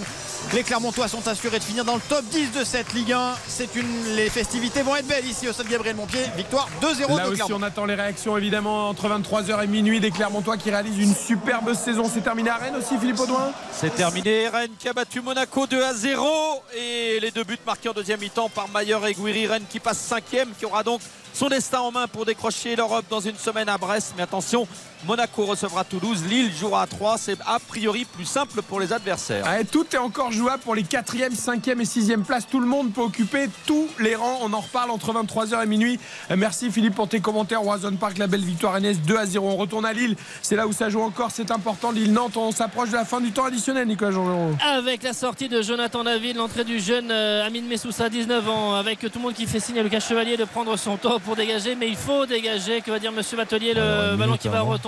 Les 0.54 0.62
Clermontois 0.62 1.08
sont 1.08 1.26
assurés 1.28 1.58
de 1.58 1.64
finir 1.64 1.84
dans 1.84 1.96
le 1.96 2.00
top 2.08 2.24
10 2.30 2.52
de 2.52 2.64
cette 2.64 2.94
Ligue 2.94 3.12
1. 3.12 3.34
C'est 3.48 3.74
une... 3.74 4.14
Les 4.14 4.30
festivités 4.30 4.80
vont 4.82 4.94
être 4.96 5.06
belles 5.08 5.26
ici 5.26 5.46
au 5.48 5.52
stade 5.52 5.66
Gabriel 5.68 5.96
Montpied. 5.96 6.20
Victoire 6.36 6.68
2-0 6.80 7.16
Là 7.16 7.24
de 7.24 7.30
aussi, 7.30 7.36
Clermont. 7.42 7.56
on 7.58 7.62
attend 7.62 7.84
les 7.84 7.96
réactions 7.96 8.36
évidemment 8.38 8.88
entre 8.88 9.08
23h 9.08 9.64
et 9.64 9.66
minuit 9.66 9.98
des 10.00 10.10
Clermontois 10.10 10.56
qui 10.56 10.70
réalisent 10.70 10.98
une 10.98 11.14
superbe 11.14 11.74
saison. 11.74 12.04
C'est 12.12 12.20
terminé 12.22 12.48
à 12.48 12.56
Rennes 12.56 12.76
aussi, 12.76 12.96
Philippe 12.98 13.18
Audouin? 13.20 13.50
C'est 13.72 13.94
terminé. 13.94 14.48
Rennes 14.48 14.70
qui 14.78 14.88
a 14.88 14.92
battu 14.92 15.20
Monaco 15.20 15.66
2 15.66 15.82
à 15.82 15.92
0. 15.92 16.26
Et 16.78 17.18
les 17.20 17.30
deux 17.32 17.44
buts 17.44 17.58
marqués 17.66 17.88
en 17.88 17.92
deuxième 17.92 18.20
mi-temps 18.20 18.48
par 18.48 18.68
Mayer 18.68 18.98
et 19.08 19.14
Guiri. 19.14 19.46
Rennes 19.48 19.64
qui 19.66 19.80
passe 19.80 19.98
cinquième, 19.98 20.50
qui 20.58 20.64
aura 20.64 20.82
donc 20.82 21.00
son 21.32 21.48
destin 21.48 21.80
en 21.80 21.92
main 21.92 22.08
pour 22.08 22.24
décrocher 22.24 22.76
l'Europe 22.76 23.04
dans 23.10 23.20
une 23.20 23.36
semaine 23.36 23.68
à 23.68 23.76
Brest. 23.76 24.14
Mais 24.16 24.22
attention, 24.22 24.66
Monaco 25.04 25.44
recevra 25.44 25.84
Toulouse. 25.84 26.24
Lille 26.28 26.52
jouera 26.52 26.82
à 26.82 26.86
3. 26.86 27.18
C'est 27.18 27.38
a 27.46 27.58
priori 27.58 28.04
plus 28.04 28.24
simple 28.24 28.62
pour 28.62 28.80
les 28.80 28.92
adversaires. 28.92 29.52
Et 29.58 29.64
tout 29.64 29.86
est 29.92 29.98
encore 29.98 30.32
jouable 30.32 30.62
pour 30.62 30.74
les 30.74 30.82
4e, 30.82 31.34
5e 31.34 31.80
et 31.80 31.84
6e 31.84 32.22
places. 32.22 32.46
Tout 32.46 32.60
le 32.60 32.66
monde 32.66 32.92
peut 32.92 33.02
occuper 33.02 33.48
tous 33.66 33.88
les 34.00 34.14
rangs. 34.14 34.38
On 34.42 34.52
en 34.52 34.60
reparle 34.60 34.90
entre 34.90 35.12
23h 35.12 35.62
et 35.62 35.66
minuit. 35.66 36.00
Merci 36.36 36.70
Philippe 36.70 36.94
pour 36.94 37.08
tes 37.08 37.20
commentaires. 37.20 37.60
Roison 37.60 37.94
Park, 37.96 38.18
la 38.18 38.26
belle 38.26 38.44
victoire 38.44 38.74
Agnès 38.74 38.98
2 39.00 39.16
à 39.16 39.26
0. 39.26 39.48
On 39.48 39.56
retourne 39.56 39.84
à 39.84 39.92
Lille. 39.92 40.16
C'est 40.42 40.56
là 40.56 40.66
où 40.66 40.72
ça 40.72 40.88
joue 40.88 41.02
encore. 41.02 41.30
C'est 41.30 41.50
important. 41.50 41.90
Lille-Nantes, 41.90 42.36
on 42.36 42.50
s'approche 42.50 42.90
de 42.90 42.94
la 42.94 43.04
fin 43.04 43.20
du 43.20 43.32
temps 43.32 43.44
additionnel, 43.44 43.86
Nicolas 43.86 44.12
jean 44.12 44.26
avec 44.86 45.02
la 45.02 45.12
sortie 45.12 45.48
de 45.48 45.62
Jonathan 45.62 46.04
David, 46.04 46.36
l'entrée 46.36 46.64
du 46.64 46.78
jeune 46.80 47.10
euh, 47.10 47.46
Amine 47.46 47.66
Messoussa, 47.66 48.08
19 48.08 48.48
ans, 48.48 48.74
avec 48.74 49.00
tout 49.00 49.10
le 49.14 49.20
monde 49.20 49.34
qui 49.34 49.46
fait 49.46 49.60
signe 49.60 49.78
à 49.78 49.82
Lucas 49.82 50.00
Chevalier 50.00 50.36
de 50.36 50.44
prendre 50.44 50.76
son 50.76 50.96
temps 50.96 51.18
pour 51.18 51.36
dégager, 51.36 51.74
mais 51.74 51.88
il 51.88 51.96
faut 51.96 52.26
dégager, 52.26 52.80
que 52.80 52.90
va 52.90 52.98
dire 52.98 53.12
Monsieur 53.12 53.36
Batelier, 53.36 53.74
le 53.74 54.16
ballon 54.16 54.36
qui 54.36 54.48
va 54.48 54.60
avant. 54.60 54.78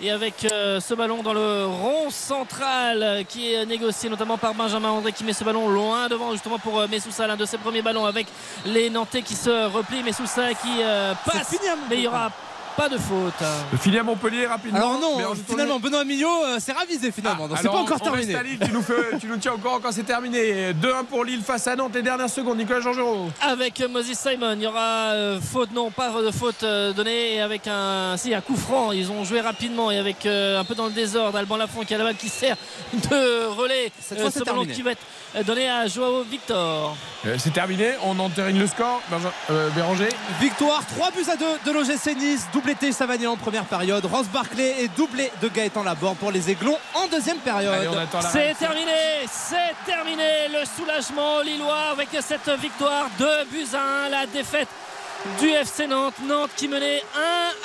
Et 0.00 0.10
avec 0.10 0.46
euh, 0.50 0.80
ce 0.80 0.94
ballon 0.94 1.22
dans 1.22 1.34
le 1.34 1.66
rond 1.66 2.08
central 2.10 3.02
euh, 3.02 3.22
qui 3.24 3.52
est 3.52 3.66
négocié 3.66 4.08
notamment 4.08 4.38
par 4.38 4.54
Benjamin 4.54 4.90
André 4.90 5.12
qui 5.12 5.24
met 5.24 5.32
ce 5.32 5.44
ballon 5.44 5.68
loin 5.68 6.08
devant 6.08 6.32
justement 6.32 6.58
pour 6.58 6.78
euh, 6.78 6.86
Messoussa, 6.88 7.26
l'un 7.26 7.36
de 7.36 7.44
ses 7.44 7.58
premiers 7.58 7.82
ballons 7.82 8.06
avec 8.06 8.26
les 8.64 8.90
Nantais 8.90 9.22
qui 9.22 9.34
se 9.34 9.66
replient. 9.66 10.02
Messoussa 10.02 10.54
qui 10.54 10.82
euh, 10.82 11.14
passe, 11.26 11.56
mais 11.90 11.96
il 11.96 12.02
y 12.02 12.06
aura 12.06 12.30
pas 12.78 12.88
de 12.88 12.96
faute. 12.96 13.34
Fini 13.80 13.98
à 13.98 14.04
Montpellier 14.04 14.46
rapidement. 14.46 14.78
Alors 14.78 15.00
non, 15.00 15.16
Béranger 15.18 15.42
finalement, 15.48 15.80
Benoît 15.80 16.04
Millot 16.04 16.28
euh, 16.44 16.60
s'est 16.60 16.70
ravisé 16.70 17.10
finalement. 17.10 17.48
donc 17.48 17.58
c'est 17.60 17.66
pas 17.66 17.74
encore 17.76 17.98
on 18.00 18.10
reste 18.12 18.28
terminé. 18.28 18.34
à 18.36 18.42
Lille, 18.44 18.58
tu, 18.64 18.70
nous 18.72 18.82
fais- 18.82 19.18
tu 19.18 19.26
nous 19.26 19.36
tiens 19.36 19.54
encore 19.54 19.80
quand 19.82 19.90
c'est 19.90 20.04
terminé. 20.04 20.72
2-1 20.74 21.04
pour 21.10 21.24
Lille 21.24 21.42
face 21.42 21.66
à 21.66 21.74
Nantes, 21.74 21.90
les 21.94 22.02
dernières 22.02 22.30
secondes. 22.30 22.56
Nicolas 22.56 22.80
Georgerot. 22.80 23.30
Avec 23.40 23.82
Moses 23.90 24.12
Simon, 24.12 24.52
il 24.54 24.62
y 24.62 24.66
aura 24.68 25.10
euh, 25.12 25.40
faute, 25.40 25.72
non 25.72 25.90
pas 25.90 26.10
de 26.22 26.30
faute 26.30 26.62
euh, 26.62 26.92
donnée, 26.92 27.34
et 27.34 27.40
avec 27.40 27.66
un, 27.66 28.16
si, 28.16 28.32
un 28.32 28.40
coup 28.40 28.56
franc. 28.56 28.92
Ils 28.92 29.10
ont 29.10 29.24
joué 29.24 29.40
rapidement 29.40 29.90
et 29.90 29.98
avec 29.98 30.24
euh, 30.24 30.60
un 30.60 30.64
peu 30.64 30.76
dans 30.76 30.86
le 30.86 30.92
désordre. 30.92 31.36
Alban 31.36 31.56
Lafont 31.56 31.82
qui 31.84 31.94
a 31.94 31.98
la 31.98 32.04
balle 32.04 32.16
qui 32.16 32.28
sert 32.28 32.56
de 33.10 33.46
relais. 33.46 33.90
Cette 34.00 34.20
fois, 34.20 34.30
ce 34.30 34.38
c'est 34.38 34.44
ballon 34.44 34.58
terminé. 34.58 34.74
qui 34.74 34.82
va 34.82 34.92
être 34.92 35.02
euh, 35.34 35.42
donné 35.42 35.68
à 35.68 35.88
Joao 35.88 36.22
Victor. 36.22 36.96
Euh, 37.26 37.34
C'est 37.38 37.52
terminé, 37.52 37.90
on 38.04 38.16
entérine 38.20 38.58
le 38.60 38.66
score. 38.68 39.02
Euh, 39.50 39.68
Béranger. 39.70 40.08
Victoire 40.40 40.84
3 40.86 41.10
buts 41.10 41.24
à 41.30 41.36
2 41.36 41.44
de 41.66 41.72
l'OGC 41.72 42.16
Nice, 42.16 42.46
doublé 42.74 42.92
Savagnin 42.92 43.30
en 43.30 43.36
première 43.36 43.64
période, 43.64 44.04
Ross 44.04 44.26
Barclay 44.26 44.82
et 44.82 44.88
doublé 44.88 45.30
de 45.40 45.48
Gaëtan 45.48 45.82
Laborde 45.82 46.18
pour 46.18 46.30
les 46.30 46.50
Aiglons 46.50 46.76
en 46.94 47.06
deuxième 47.06 47.38
période. 47.38 47.74
C'est 48.30 48.54
terminé, 48.58 49.24
c'est 49.30 49.74
terminé. 49.86 50.48
Le 50.52 50.64
soulagement 50.66 51.40
lillois 51.40 51.92
avec 51.92 52.08
cette 52.20 52.50
victoire 52.60 53.08
2 53.18 53.26
buts 53.50 53.66
à 53.74 54.06
1, 54.06 54.08
la 54.10 54.26
défaite 54.26 54.68
du 55.40 55.48
FC 55.48 55.86
Nantes. 55.86 56.14
Nantes 56.26 56.50
qui 56.56 56.68
menait 56.68 57.02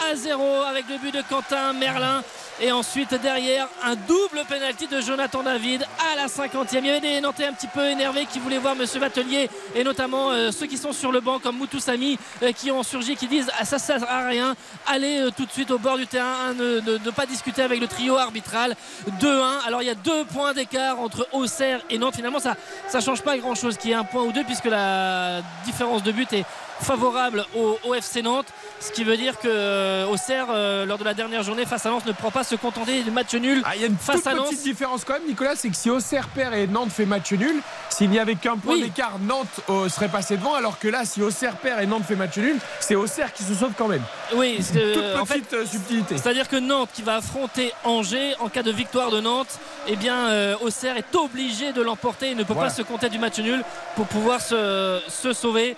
1 0.07 0.11
à 0.11 0.15
0 0.15 0.61
avec 0.63 0.85
le 0.89 0.97
but 0.97 1.13
de 1.13 1.21
Quentin 1.29 1.73
Merlin. 1.73 2.23
Et 2.61 2.71
ensuite 2.71 3.15
derrière 3.15 3.67
un 3.83 3.95
double 3.95 4.43
penalty 4.47 4.87
de 4.87 5.01
Jonathan 5.01 5.41
David 5.41 5.85
à 6.11 6.15
la 6.15 6.27
50e. 6.27 6.65
Il 6.77 6.85
y 6.85 6.89
avait 6.89 6.99
des 6.99 7.19
Nantais 7.19 7.45
un 7.45 7.53
petit 7.53 7.67
peu 7.67 7.83
énervés 7.87 8.27
qui 8.31 8.39
voulaient 8.39 8.59
voir 8.59 8.75
Monsieur 8.75 8.99
Vatelier 8.99 9.49
et 9.73 9.83
notamment 9.83 10.29
euh, 10.29 10.51
ceux 10.51 10.67
qui 10.67 10.77
sont 10.77 10.91
sur 10.91 11.11
le 11.11 11.19
banc 11.19 11.39
comme 11.39 11.57
Moutou 11.57 11.79
Samy 11.79 12.19
euh, 12.43 12.51
qui 12.51 12.69
ont 12.69 12.83
surgi 12.83 13.15
qui 13.15 13.27
disent 13.27 13.49
ah, 13.59 13.65
ça 13.65 13.79
sert 13.79 14.07
à 14.07 14.27
rien. 14.27 14.55
Allez 14.85 15.19
euh, 15.19 15.31
tout 15.35 15.45
de 15.45 15.51
suite 15.51 15.71
au 15.71 15.79
bord 15.79 15.97
du 15.97 16.05
terrain, 16.05 16.51
hein, 16.51 16.53
ne 16.53 17.11
pas 17.11 17.25
discuter 17.25 17.63
avec 17.63 17.79
le 17.79 17.87
trio 17.87 18.17
arbitral. 18.17 18.75
2-1. 19.19 19.65
Alors 19.65 19.81
il 19.81 19.87
y 19.87 19.91
a 19.91 19.95
deux 19.95 20.23
points 20.25 20.53
d'écart 20.53 20.99
entre 20.99 21.27
Auxerre 21.31 21.81
et 21.89 21.97
Nantes. 21.97 22.15
Finalement 22.15 22.39
ça 22.39 22.55
ça 22.87 23.01
change 23.01 23.23
pas 23.23 23.35
grand 23.37 23.55
chose 23.55 23.77
qu'il 23.77 23.89
y 23.89 23.93
ait 23.93 23.97
un 23.97 24.03
point 24.03 24.21
ou 24.21 24.31
deux 24.31 24.43
puisque 24.43 24.65
la 24.65 25.41
différence 25.65 26.03
de 26.03 26.11
but 26.11 26.31
est 26.33 26.45
favorable 26.83 27.45
au, 27.55 27.77
au 27.83 27.93
FC 27.93 28.21
Nantes. 28.21 28.47
Ce 28.79 28.91
qui 28.91 29.03
veut 29.03 29.17
dire 29.17 29.39
que 29.39 29.47
euh, 29.47 30.05
Auxerre, 30.07 30.47
euh, 30.49 30.85
lors 30.85 30.97
de 30.97 31.03
la 31.03 31.13
dernière 31.13 31.41
journée 31.43 31.65
face 31.65 31.85
à 31.85 31.89
Nantes, 31.89 32.05
ne 32.05 32.11
pourra 32.11 32.31
pas 32.31 32.43
se 32.43 32.55
contenter 32.55 33.01
du 33.03 33.11
match 33.11 33.33
nul 33.33 33.61
Ah, 33.65 33.71
il 33.75 33.81
y 33.81 33.83
a 33.85 33.87
une 33.87 33.97
face 33.97 34.17
toute 34.17 34.27
à 34.27 34.33
Nantes. 34.33 34.49
petite 34.49 34.63
différence 34.63 35.03
quand 35.05 35.13
même, 35.13 35.27
Nicolas, 35.27 35.55
c'est 35.55 35.69
que 35.69 35.75
si 35.75 35.89
Auxerre 35.89 36.27
perd 36.29 36.53
et 36.53 36.67
Nantes 36.67 36.91
fait 36.91 37.05
match 37.05 37.31
nul, 37.31 37.55
s'il 37.89 38.09
n'y 38.09 38.19
avait 38.19 38.35
qu'un 38.35 38.57
point 38.57 38.73
Oui. 38.75 38.81
d'écart, 38.83 39.17
Nantes 39.19 39.47
euh, 39.69 39.87
serait 39.89 40.09
passé 40.09 40.37
devant, 40.37 40.53
alors 40.55 40.79
que 40.79 40.87
là, 40.87 41.05
si 41.05 41.21
Auxerre 41.21 41.55
perd 41.57 41.81
et 41.81 41.85
Nantes 41.85 42.03
fait 42.07 42.15
match 42.15 42.37
nul, 42.37 42.57
c'est 42.79 42.95
Auxerre 42.95 43.31
qui 43.33 43.43
se 43.43 43.53
sauve 43.53 43.71
quand 43.77 43.87
même. 43.87 44.03
Oui, 44.35 44.57
c'est 44.61 44.73
que, 44.73 44.93
Toute 44.93 45.21
en 45.21 45.25
fait, 45.25 45.39
petite 45.39 45.53
euh, 45.53 45.65
subtilité. 45.65 46.17
C'est-à-dire 46.17 46.49
que 46.49 46.57
Nantes 46.57 46.89
qui 46.93 47.01
va 47.01 47.15
affronter 47.17 47.71
Angers 47.83 48.33
en 48.39 48.49
cas 48.49 48.63
de 48.63 48.71
victoire 48.71 49.09
de 49.11 49.21
Nantes, 49.21 49.59
eh 49.87 49.95
bien 49.95 50.27
euh, 50.27 50.55
Auxerre 50.61 50.97
est 50.97 51.15
obligé 51.15 51.71
de 51.73 51.81
l'emporter 51.81 52.31
et 52.31 52.35
ne 52.35 52.43
peut 52.43 52.53
Voilà. 52.53 52.69
pas 52.69 52.75
se 52.75 52.81
compter 52.81 53.09
du 53.09 53.19
match 53.19 53.39
nul 53.39 53.63
pour 53.95 54.07
pouvoir 54.07 54.41
se, 54.41 54.99
se 55.07 55.31
sauver. 55.33 55.77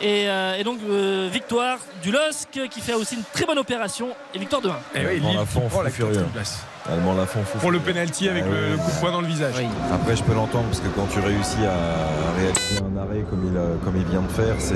Et, 0.00 0.28
euh, 0.28 0.56
et 0.58 0.64
donc 0.64 0.78
euh, 0.88 1.28
victoire 1.32 1.78
du 2.02 2.10
LOSC 2.10 2.68
qui 2.70 2.80
fait 2.80 2.92
aussi 2.92 3.14
une 3.14 3.22
très 3.32 3.46
bonne 3.46 3.58
opération 3.58 4.08
et 4.34 4.38
victoire 4.38 4.60
de 4.60 4.68
1. 4.68 4.72
Et 4.94 5.06
oui, 5.06 5.20
Lille 5.20 5.38
prend 5.70 5.82
la 5.82 5.88
fou 5.88 5.96
furieux. 5.96 6.12
quatrième 6.12 6.32
place. 6.32 6.58
Allemand 6.88 7.14
Lafont, 7.14 7.42
fou 7.44 7.58
Pour 7.58 7.70
le 7.72 7.80
penalty 7.80 8.28
avec 8.28 8.44
Ah 8.46 8.50
le, 8.50 8.54
oui. 8.56 8.70
le 8.72 8.76
coup 8.76 8.90
de 8.90 9.00
poing 9.00 9.10
dans 9.12 9.20
le 9.22 9.26
visage. 9.26 9.54
Après, 9.92 10.14
je 10.14 10.22
peux 10.22 10.34
l'entendre 10.34 10.66
parce 10.66 10.80
que 10.80 10.88
quand 10.88 11.06
tu 11.12 11.18
réussis 11.20 11.64
à 11.64 12.36
réaliser 12.38 12.82
un 12.84 12.96
arrêt 13.00 13.24
comme 13.28 13.44
il, 13.50 13.56
a- 13.56 13.82
comme 13.84 13.96
il 13.96 14.04
vient 14.04 14.22
de 14.22 14.28
faire, 14.30 14.54
c'est 14.58 14.74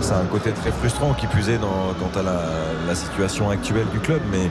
c'est 0.00 0.14
un 0.14 0.24
côté 0.26 0.52
très 0.52 0.70
frustrant 0.70 1.12
qui 1.14 1.26
plus 1.26 1.50
est 1.50 1.58
dans, 1.58 1.92
quant 1.98 2.18
à 2.18 2.22
la, 2.22 2.40
la 2.86 2.94
situation 2.94 3.50
actuelle 3.50 3.86
du 3.92 3.98
club. 3.98 4.20
Mais 4.30 4.48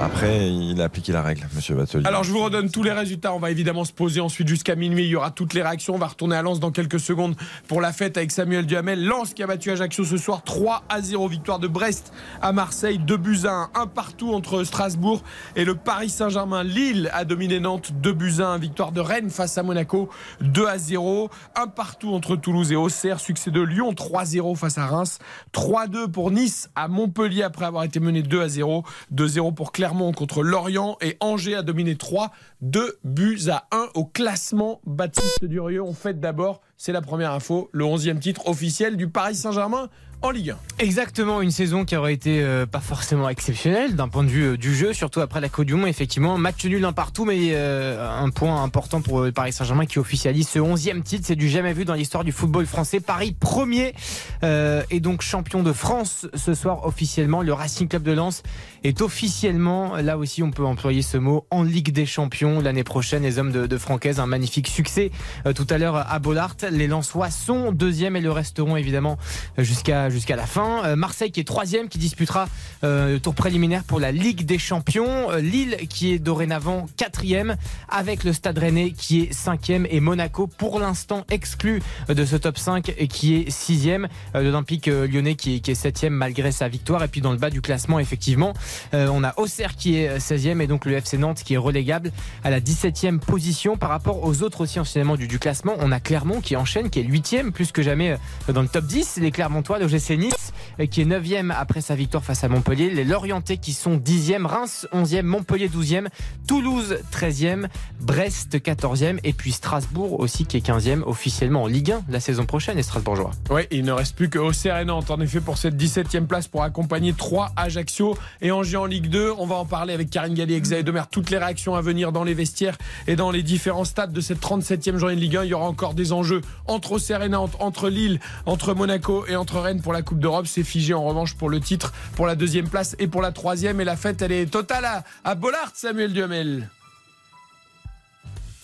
après, 0.00 0.48
il 0.48 0.80
a 0.80 0.84
appliqué 0.84 1.10
la 1.12 1.22
règle, 1.22 1.48
monsieur 1.56 1.74
Vatelier. 1.74 2.06
Alors 2.06 2.22
je 2.22 2.30
vous 2.30 2.44
redonne 2.44 2.70
tous 2.70 2.84
les 2.84 2.92
résultats. 2.92 3.34
On 3.34 3.40
va 3.40 3.50
évidemment 3.50 3.84
se 3.84 3.92
poser 3.92 4.20
ensuite 4.20 4.46
jusqu'à 4.46 4.76
minuit. 4.76 5.04
Il 5.04 5.08
y 5.08 5.16
aura 5.16 5.32
toutes 5.32 5.54
les 5.54 5.62
réactions. 5.62 5.96
On 5.96 5.98
va 5.98 6.06
retourner 6.06 6.36
à 6.36 6.42
Lens 6.42 6.60
dans 6.60 6.70
quelques 6.70 7.00
secondes 7.00 7.34
pour 7.66 7.80
la 7.80 7.92
fête 7.92 8.16
avec 8.16 8.30
Samuel 8.30 8.64
Duhamel. 8.64 9.04
Lens 9.04 9.34
qui 9.34 9.42
a 9.42 9.48
battu 9.48 9.72
Ajaccio 9.72 10.04
ce 10.04 10.16
soir 10.16 10.42
3 10.44 10.84
à 10.88 11.02
0. 11.02 11.26
Victoire 11.26 11.58
de 11.58 11.66
Brest 11.66 12.12
à 12.40 12.52
Marseille. 12.52 12.98
2 12.98 13.16
buts 13.16 13.40
à 13.44 13.50
1. 13.50 13.70
Un 13.74 13.86
partout 13.88 14.32
entre 14.32 14.62
Strasbourg 14.62 15.24
et 15.56 15.64
le 15.64 15.74
Paris 15.74 16.10
Saint-Germain. 16.10 16.62
Lille 16.62 17.10
a 17.12 17.24
dominé 17.24 17.58
Nantes 17.58 17.90
2 18.00 18.12
buts 18.12 18.34
à 18.38 18.50
1. 18.50 18.58
Victoire 18.58 18.92
de 18.92 19.00
Rennes 19.00 19.30
face 19.30 19.58
à 19.58 19.64
Monaco 19.64 20.10
2 20.42 20.66
à 20.68 20.78
0. 20.78 21.28
Un 21.56 21.66
partout 21.66 22.14
entre 22.14 22.36
Toulouse 22.36 22.70
et 22.70 22.76
Auxerre. 22.76 23.18
Succès 23.18 23.50
de 23.50 23.60
Lyon 23.60 23.92
3-0 23.94 24.54
face 24.54 24.78
à 24.78 24.86
Reims. 24.86 25.18
3-2 25.52 26.06
pour 26.06 26.30
Nice 26.30 26.70
à 26.76 26.86
Montpellier 26.86 27.42
après 27.42 27.64
avoir 27.64 27.82
été 27.82 27.98
mené 27.98 28.22
2 28.22 28.40
à 28.40 28.48
0. 28.48 28.84
2-0 29.12 29.54
pour 29.54 29.72
Clermont 29.72 29.87
contre 29.88 30.42
Lorient 30.42 30.96
et 31.00 31.16
Angers 31.20 31.54
a 31.56 31.62
dominé 31.62 31.96
3. 31.96 32.30
2 32.60 32.98
buts 33.04 33.48
à 33.48 33.66
1 33.70 33.88
au 33.94 34.04
classement. 34.04 34.80
Baptiste 34.86 35.44
Durieux, 35.44 35.82
on 35.82 35.94
fête 35.94 36.20
d'abord, 36.20 36.60
c'est 36.76 36.92
la 36.92 37.00
première 37.00 37.32
info, 37.32 37.70
le 37.72 37.84
11e 37.84 38.18
titre 38.18 38.48
officiel 38.48 38.96
du 38.96 39.08
Paris 39.08 39.36
Saint-Germain 39.36 39.88
en 40.20 40.30
Ligue 40.30 40.50
1. 40.50 40.56
Exactement, 40.80 41.40
une 41.40 41.52
saison 41.52 41.84
qui 41.84 41.94
aurait 41.94 42.12
été 42.12 42.42
euh, 42.42 42.66
pas 42.66 42.80
forcément 42.80 43.28
exceptionnelle 43.28 43.94
d'un 43.94 44.08
point 44.08 44.24
de 44.24 44.28
vue 44.28 44.42
euh, 44.42 44.56
du 44.56 44.74
jeu, 44.74 44.92
surtout 44.92 45.20
après 45.20 45.40
la 45.40 45.48
Côte 45.48 45.68
du 45.68 45.74
Monde. 45.74 45.86
Effectivement, 45.86 46.36
match 46.38 46.64
nul 46.64 46.84
un 46.84 46.92
partout, 46.92 47.24
mais 47.24 47.50
euh, 47.52 48.10
un 48.10 48.30
point 48.30 48.64
important 48.64 49.00
pour 49.00 49.20
le 49.20 49.30
Paris 49.30 49.52
Saint-Germain 49.52 49.86
qui 49.86 50.00
officialise 50.00 50.48
ce 50.48 50.58
11e 50.58 51.02
titre. 51.02 51.24
C'est 51.24 51.36
du 51.36 51.48
jamais 51.48 51.72
vu 51.72 51.84
dans 51.84 51.94
l'histoire 51.94 52.24
du 52.24 52.32
football 52.32 52.66
français. 52.66 52.98
Paris 52.98 53.34
premier 53.38 53.94
et 54.42 55.00
donc 55.00 55.22
champion 55.22 55.62
de 55.62 55.72
France 55.72 56.26
ce 56.34 56.54
soir 56.54 56.84
officiellement. 56.84 57.42
Le 57.42 57.52
Racing 57.52 57.86
Club 57.86 58.02
de 58.02 58.12
Lens 58.12 58.42
est 58.84 59.00
officiellement, 59.00 59.96
là 59.96 60.18
aussi 60.18 60.42
on 60.42 60.50
peut 60.50 60.64
employer 60.64 61.02
ce 61.02 61.16
mot, 61.16 61.46
en 61.50 61.62
Ligue 61.62 61.92
des 61.92 62.06
Champions 62.06 62.60
l'année 62.60 62.84
prochaine. 62.84 63.22
Les 63.22 63.38
hommes 63.38 63.52
de, 63.52 63.66
de 63.66 63.78
Francaise, 63.78 64.20
un 64.20 64.26
magnifique 64.26 64.68
succès 64.68 65.10
euh, 65.46 65.52
tout 65.52 65.66
à 65.70 65.78
l'heure 65.78 65.96
à 65.96 66.18
Bollard. 66.18 66.56
Les 66.70 66.86
Lensois 66.86 67.30
sont 67.30 67.72
deuxième 67.72 68.16
et 68.16 68.20
le 68.20 68.30
resteront 68.30 68.76
évidemment 68.76 69.18
jusqu'à 69.56 70.10
jusqu'à 70.10 70.36
la 70.36 70.46
fin. 70.46 70.84
Euh, 70.84 70.96
Marseille 70.96 71.30
qui 71.30 71.40
est 71.40 71.44
troisième, 71.44 71.88
qui 71.88 71.98
disputera 71.98 72.48
euh, 72.84 73.14
le 73.14 73.20
tour 73.20 73.34
préliminaire 73.34 73.84
pour 73.84 74.00
la 74.00 74.12
Ligue 74.12 74.44
des 74.44 74.58
Champions. 74.58 75.30
Euh, 75.30 75.40
Lille 75.40 75.76
qui 75.88 76.12
est 76.12 76.18
dorénavant 76.18 76.86
quatrième, 76.96 77.56
avec 77.88 78.24
le 78.24 78.32
Stade 78.32 78.58
Rennais 78.58 78.92
qui 78.92 79.22
est 79.22 79.32
cinquième 79.32 79.86
et 79.90 80.00
Monaco 80.00 80.46
pour 80.46 80.78
l'instant 80.80 81.24
exclu 81.30 81.82
de 82.08 82.24
ce 82.24 82.36
top 82.36 82.58
5 82.58 82.92
et 82.96 83.08
qui 83.08 83.36
est 83.36 83.50
sixième. 83.50 84.08
Euh, 84.34 84.42
L'Olympique 84.42 84.86
lyonnais 84.86 85.34
qui 85.34 85.60
qui 85.60 85.70
est 85.70 85.74
septième 85.74 86.12
malgré 86.12 86.52
sa 86.52 86.68
victoire. 86.68 87.02
Et 87.02 87.08
puis 87.08 87.20
dans 87.20 87.32
le 87.32 87.38
bas 87.38 87.50
du 87.50 87.60
classement, 87.60 87.98
effectivement, 87.98 88.52
euh, 88.94 89.08
on 89.12 89.24
a 89.24 89.34
Auxerre 89.36 89.76
qui 89.76 89.96
est 89.96 90.18
16e 90.18 90.60
et 90.60 90.66
donc 90.66 90.84
le 90.84 90.92
FC 90.92 91.18
Nantes 91.18 91.42
qui 91.44 91.54
est 91.54 91.58
relégable 91.58 92.12
à 92.44 92.50
la 92.50 92.60
17e 92.60 93.18
position 93.18 93.76
par 93.76 93.90
rapport 93.90 94.24
aux 94.24 94.42
autres 94.42 94.62
aussi 94.62 94.80
anciennement 94.80 95.16
du, 95.16 95.28
du 95.28 95.38
classement. 95.38 95.74
On 95.78 95.92
a 95.92 96.00
Clermont 96.00 96.40
qui 96.40 96.56
enchaîne, 96.56 96.90
qui 96.90 97.00
est 97.00 97.04
8e 97.04 97.50
plus 97.50 97.72
que 97.72 97.82
jamais 97.82 98.12
euh, 98.48 98.52
dans 98.52 98.62
le 98.62 98.68
top 98.68 98.86
10. 98.86 99.18
Les 99.20 99.30
Clermontois, 99.30 99.78
l'OGC 99.78 100.10
Nice 100.18 100.52
euh, 100.80 100.86
qui 100.86 101.00
est 101.00 101.04
9e 101.04 101.52
après 101.54 101.80
sa 101.80 101.94
victoire 101.94 102.24
face 102.24 102.44
à 102.44 102.48
Montpellier. 102.48 102.90
Les 102.90 103.04
Lorientais 103.04 103.56
qui 103.56 103.72
sont 103.72 103.96
10e, 103.96 104.44
Reims 104.44 104.86
11e, 104.92 105.22
Montpellier 105.22 105.68
12e, 105.68 106.06
Toulouse 106.46 106.98
13e, 107.12 107.68
Brest 108.00 108.56
14e 108.56 109.18
et 109.24 109.32
puis 109.32 109.52
Strasbourg 109.52 110.20
aussi 110.20 110.46
qui 110.46 110.56
est 110.56 110.66
15e 110.66 111.02
officiellement 111.02 111.64
en 111.64 111.66
Ligue 111.66 111.92
1 111.92 112.02
la 112.08 112.20
saison 112.20 112.46
prochaine 112.46 112.76
les 112.76 112.82
Strasbourgeois. 112.82 113.32
Oui, 113.50 113.62
il 113.70 113.84
ne 113.84 113.92
reste 113.92 114.16
plus 114.16 114.28
que 114.28 114.38
Auxerre 114.38 114.78
et 114.78 114.84
Nantes 114.84 115.10
en 115.10 115.20
effet 115.20 115.40
pour 115.40 115.58
cette 115.58 115.76
17e 115.76 116.26
place 116.26 116.48
pour 116.48 116.62
accompagner 116.62 117.12
3 117.12 117.52
Ajaccio 117.56 118.16
et 118.40 118.50
En 118.58 118.86
Ligue 118.86 119.08
2. 119.08 119.34
On 119.38 119.46
va 119.46 119.54
en 119.54 119.64
parler 119.64 119.94
avec 119.94 120.10
Karine 120.10 120.34
Galli, 120.34 120.54
et 120.54 120.82
Demer. 120.82 121.02
Toutes 121.12 121.30
les 121.30 121.38
réactions 121.38 121.76
à 121.76 121.80
venir 121.80 122.10
dans 122.10 122.24
les 122.24 122.34
vestiaires 122.34 122.76
et 123.06 123.14
dans 123.14 123.30
les 123.30 123.44
différents 123.44 123.84
stades 123.84 124.12
de 124.12 124.20
cette 124.20 124.40
37e 124.40 124.96
journée 124.96 125.14
de 125.14 125.20
Ligue 125.20 125.36
1. 125.36 125.44
Il 125.44 125.50
y 125.50 125.54
aura 125.54 125.68
encore 125.68 125.94
des 125.94 126.12
enjeux 126.12 126.40
entre 126.66 126.90
Auxerre 126.92 127.22
et 127.22 127.28
Nantes, 127.28 127.54
entre 127.60 127.88
Lille, 127.88 128.18
entre 128.46 128.74
Monaco 128.74 129.24
et 129.28 129.36
entre 129.36 129.60
Rennes 129.60 129.80
pour 129.80 129.92
la 129.92 130.02
Coupe 130.02 130.18
d'Europe. 130.18 130.48
C'est 130.48 130.64
figé 130.64 130.92
en 130.92 131.04
revanche 131.04 131.34
pour 131.34 131.50
le 131.50 131.60
titre, 131.60 131.92
pour 132.16 132.26
la 132.26 132.34
deuxième 132.34 132.68
place 132.68 132.96
et 132.98 133.06
pour 133.06 133.22
la 133.22 133.30
troisième. 133.30 133.80
Et 133.80 133.84
la 133.84 133.96
fête, 133.96 134.22
elle 134.22 134.32
est 134.32 134.50
totale 134.50 134.84
à, 134.84 135.04
à 135.22 135.36
Bollard, 135.36 135.70
Samuel 135.74 136.12
Duhamel. 136.12 136.68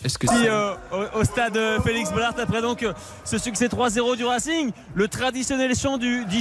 Est-ce 0.04 0.18
que 0.18 0.26
si, 0.26 0.46
euh, 0.46 0.74
au, 0.92 1.20
au 1.20 1.24
stade 1.24 1.56
euh, 1.56 1.80
Félix 1.80 2.10
Bollard 2.12 2.34
après 2.38 2.60
donc 2.60 2.82
euh, 2.82 2.92
ce 3.24 3.38
succès 3.38 3.68
3-0 3.68 4.16
du 4.16 4.24
Racing, 4.26 4.70
le 4.94 5.08
traditionnel 5.08 5.74
chant 5.74 5.96
du, 5.96 6.26
du 6.26 6.40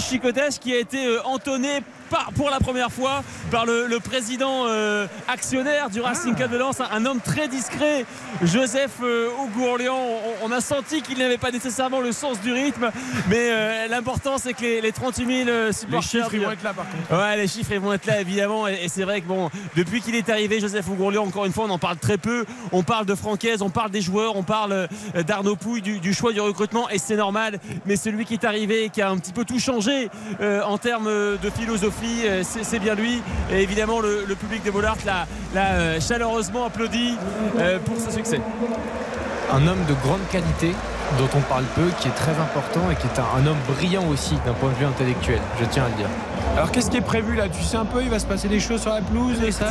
qui 0.59 0.73
a 0.73 0.79
été 0.79 1.05
euh, 1.05 1.23
entonné 1.23 1.81
par, 2.09 2.31
pour 2.33 2.49
la 2.49 2.59
première 2.59 2.91
fois 2.91 3.23
par 3.49 3.65
le, 3.65 3.87
le 3.87 3.99
président 3.99 4.65
euh, 4.67 5.07
actionnaire 5.29 5.89
du 5.89 6.01
Racing 6.01 6.35
Club 6.35 6.51
de 6.51 6.57
Lens, 6.57 6.81
un, 6.81 6.89
un 6.91 7.05
homme 7.05 7.21
très 7.21 7.47
discret, 7.47 8.05
Joseph 8.43 8.91
euh, 9.01 9.29
Augourlian. 9.41 9.95
On, 9.95 10.47
on 10.47 10.51
a 10.51 10.59
senti 10.59 11.01
qu'il 11.01 11.17
n'avait 11.19 11.37
pas 11.37 11.51
nécessairement 11.51 12.01
le 12.01 12.11
sens 12.11 12.41
du 12.41 12.51
rythme, 12.51 12.91
mais 13.29 13.49
euh, 13.49 13.87
l'important 13.87 14.37
c'est 14.37 14.53
que 14.53 14.61
les, 14.61 14.81
les 14.81 14.91
38 14.91 15.45
000 15.45 15.49
euh, 15.49 15.71
supporters. 15.71 15.99
Les 16.01 16.01
chiffres, 16.05 16.33
ils 16.33 16.41
vont 16.41 16.51
être 16.51 16.63
là 16.63 16.73
par 16.73 16.85
contre. 16.89 17.23
Ouais, 17.23 17.37
les 17.37 17.47
chiffres 17.47 17.71
ils 17.71 17.79
vont 17.79 17.93
être 17.93 18.05
là 18.05 18.19
évidemment. 18.19 18.67
Et, 18.67 18.79
et 18.83 18.89
c'est 18.89 19.03
vrai 19.03 19.21
que 19.21 19.27
bon, 19.27 19.49
depuis 19.77 20.01
qu'il 20.01 20.15
est 20.15 20.29
arrivé, 20.29 20.59
Joseph 20.59 20.87
Ougourlian, 20.89 21.23
encore 21.23 21.45
une 21.45 21.53
fois, 21.53 21.65
on 21.65 21.69
en 21.69 21.79
parle 21.79 21.97
très 21.97 22.17
peu. 22.17 22.45
On 22.73 22.83
parle 22.83 23.05
de 23.05 23.15
Francaise 23.15 23.52
On 23.61 23.69
parle 23.69 23.91
des 23.91 24.01
joueurs, 24.01 24.35
on 24.35 24.43
parle 24.43 24.73
euh, 24.73 25.23
d'Arnaud 25.25 25.55
Pouille, 25.55 25.81
du, 25.81 26.13
choix 26.13 26.33
du 26.33 26.41
recrutement, 26.41 26.89
et 26.89 26.97
c'est 26.97 27.15
normal. 27.15 27.59
Mais 27.85 27.95
celui 27.95 28.25
qui 28.25 28.33
est 28.33 28.45
arrivé, 28.45 28.89
qui 28.89 29.01
a 29.01 29.09
un 29.09 29.17
petit 29.17 29.33
peu 29.33 29.45
tout 29.45 29.59
changé 29.59 30.09
euh, 30.41 30.61
en 30.63 30.77
termes 30.77 31.09
de 31.09 31.49
philosophie, 31.49 32.21
euh, 32.25 32.43
c'est 32.43 32.79
bien 32.79 32.95
lui. 32.95 33.21
Et 33.51 33.61
évidemment, 33.61 33.99
le, 33.99 34.35
public 34.35 34.63
de 34.63 34.71
Bollard 34.71 34.97
l'a 35.05 35.25
euh, 35.57 35.99
chaleureusement 35.99 36.65
applaudi 36.65 37.15
euh, 37.57 37.79
pour 37.79 37.95
ce 37.97 38.11
succès. 38.11 38.41
un 39.51 39.67
homme 39.67 39.85
de 39.87 39.93
grande 39.93 40.27
qualité 40.31 40.71
dont 41.17 41.29
on 41.35 41.41
parle 41.41 41.65
peu, 41.75 41.87
qui 41.99 42.07
est 42.07 42.11
très 42.11 42.31
important 42.31 42.89
et 42.91 42.95
qui 42.95 43.07
est 43.07 43.19
un 43.19 43.45
homme 43.45 43.57
brillant 43.67 44.07
aussi 44.09 44.35
d'un 44.45 44.53
point 44.53 44.69
de 44.69 44.75
vue 44.75 44.85
intellectuel, 44.85 45.39
je 45.59 45.65
tiens 45.65 45.85
à 45.85 45.89
le 45.89 45.95
dire. 45.95 46.09
Alors 46.55 46.69
qu'est-ce 46.71 46.91
qui 46.91 46.97
est 46.97 47.01
prévu 47.01 47.35
là? 47.35 47.49
Tu 47.49 47.63
sais 47.63 47.77
un 47.77 47.85
peu, 47.85 48.03
il 48.03 48.09
va 48.11 48.19
se 48.19 48.27
passer 48.27 48.47
des 48.47 48.59
choses 48.59 48.81
sur 48.81 48.91
la 48.93 49.01
pelouse 49.01 49.41
et 49.47 49.51
ça 49.51 49.65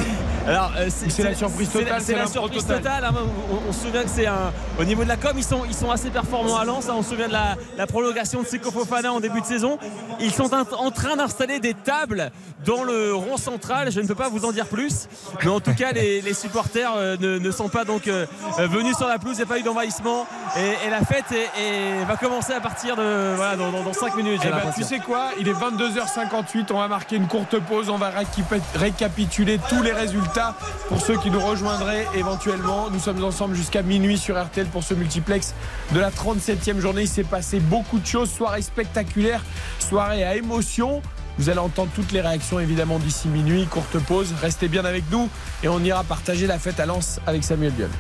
Alors, 0.49 0.73
euh, 0.77 0.89
c'est 0.91 1.23
la 1.23 1.35
surprise 1.35 1.71
totale, 1.71 2.01
C'est 2.05 2.15
la 2.17 2.27
surprise 2.27 2.63
totale. 2.67 2.83
totale. 2.83 3.05
hein. 3.05 3.15
On, 3.53 3.69
on 3.69 3.73
se 3.73 3.85
souvient 3.87 4.03
que 4.03 4.09
c'est 4.11 4.27
un. 4.27 4.53
Au 4.81 4.85
niveau 4.85 5.05
de 5.05 5.09
la 5.09 5.17
com, 5.17 5.31
ils 5.37 5.45
sont, 5.45 5.61
ils 5.65 5.75
sont 5.77 5.93
assez 5.93 6.11
performants 6.11 6.57
à 6.57 6.65
Lens. 6.65 6.89
hein. 6.89 6.95
On 6.97 7.03
se 7.03 7.11
souvient 7.11 7.29
de 7.29 7.33
la, 7.33 7.55
la 7.77 7.87
prolongation 7.87 8.43
de 8.43 8.47
Seko 8.49 8.73
Fofana 8.73 9.13
en 9.13 9.21
début 9.21 9.41
de 9.41 9.47
saison. 9.47 9.79
Ils 10.19 10.33
sont 10.33 10.51
en, 10.53 10.63
en 10.77 10.91
train 10.91 11.15
d'installer 11.17 11.61
des 11.61 11.75
tables 11.75 12.33
dans 12.67 12.83
le 12.83 13.15
rond 13.15 13.37
central. 13.37 13.93
Je 13.93 14.01
ne 14.01 14.07
peux 14.09 14.17
pas 14.17 14.29
vous 14.29 14.45
en 14.45 14.51
dire 14.51 14.67
plus. 14.67 15.07
Mais 15.45 15.51
en 15.51 15.61
tout 15.61 15.75
cas, 15.75 15.93
les, 15.93 16.21
les 16.21 16.35
supporters 16.35 16.93
euh, 16.97 17.17
ne, 17.21 17.39
ne 17.39 17.51
sont 17.53 17.69
pas 17.69 17.85
donc 17.85 18.09
euh, 18.09 18.27
venus 18.59 18.97
sur 18.97 19.07
la 19.07 19.21
pelouse. 19.21 19.35
Il 19.37 19.39
n'y 19.39 19.45
a 19.45 19.47
pas 19.47 19.59
eu 19.61 19.63
d'envahissement. 19.63 20.27
Et, 20.57 20.87
et 20.87 20.91
la 20.91 21.03
fête 21.05 21.31
est- 21.31 22.05
va 22.07 22.17
commencer 22.17 22.53
à 22.55 22.61
partir 22.61 22.97
de. 22.97 23.35
Voilà, 23.37 23.55
dans, 23.55 23.71
dans, 23.71 23.93
5 23.93 24.17
minutes. 24.17 24.41
Eh 24.45 24.49
ben, 24.49 24.63
tu 24.75 24.83
sais 24.83 24.99
quoi? 24.99 25.29
Il 25.39 25.47
est 25.49 25.53
22h58, 25.53 26.72
on 26.73 26.79
va 26.79 26.89
marquer 26.89 27.17
une 27.17 27.27
courte 27.29 27.59
pause, 27.61 27.89
on 27.91 27.97
va 27.99 28.11
récap- 28.11 28.61
récapituler 28.75 29.59
tous 29.69 29.83
les 29.83 29.93
résultats 29.93 30.57
pour 30.89 31.01
ceux 31.01 31.17
qui 31.19 31.31
nous 31.31 31.41
rejoindraient 31.41 32.07
éventuellement. 32.15 32.89
Nous 32.91 32.99
sommes 32.99 33.23
ensemble 33.25 33.55
jusqu'à 33.55 33.83
minuit 33.83 34.19
sur 34.19 34.43
RTL 34.43 34.67
pour 34.67 34.83
ce 34.83 34.95
multiplex 34.95 35.55
de 35.93 36.01
la 36.01 36.11
37e 36.11 36.79
journée. 36.81 37.03
Il 37.03 37.09
s'est 37.09 37.25
passé 37.25 37.61
beaucoup 37.61 37.99
de 37.99 38.07
choses, 38.07 38.31
soirée 38.31 38.63
spectaculaire, 38.63 39.43
soirée 39.79 40.25
à 40.25 40.35
émotion. 40.37 41.03
Vous 41.39 41.49
allez 41.49 41.59
entendre 41.61 41.91
toutes 41.95 42.13
les 42.13 42.21
réactions 42.21 42.61
évidemment 42.61 42.99
d'ici 42.99 43.29
minuit, 43.29 43.67
courte 43.67 43.99
pause. 44.01 44.35
Restez 44.41 44.69
bien 44.69 44.85
avec 44.85 45.05
nous 45.11 45.29
et 45.63 45.69
on 45.69 45.81
ira 45.81 46.05
partager 46.05 46.47
la 46.47 46.59
fête 46.59 46.79
à 46.81 46.87
Lens 46.87 47.21
avec 47.27 47.45
Samuel 47.45 47.73
Biol. 47.73 47.91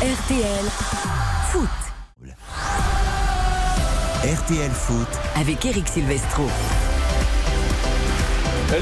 RTL 0.00 0.64
Foot. 1.50 1.68
RTL 4.24 4.72
Foot. 4.72 5.06
Avec 5.36 5.64
Eric 5.64 5.86
Silvestro. 5.86 6.42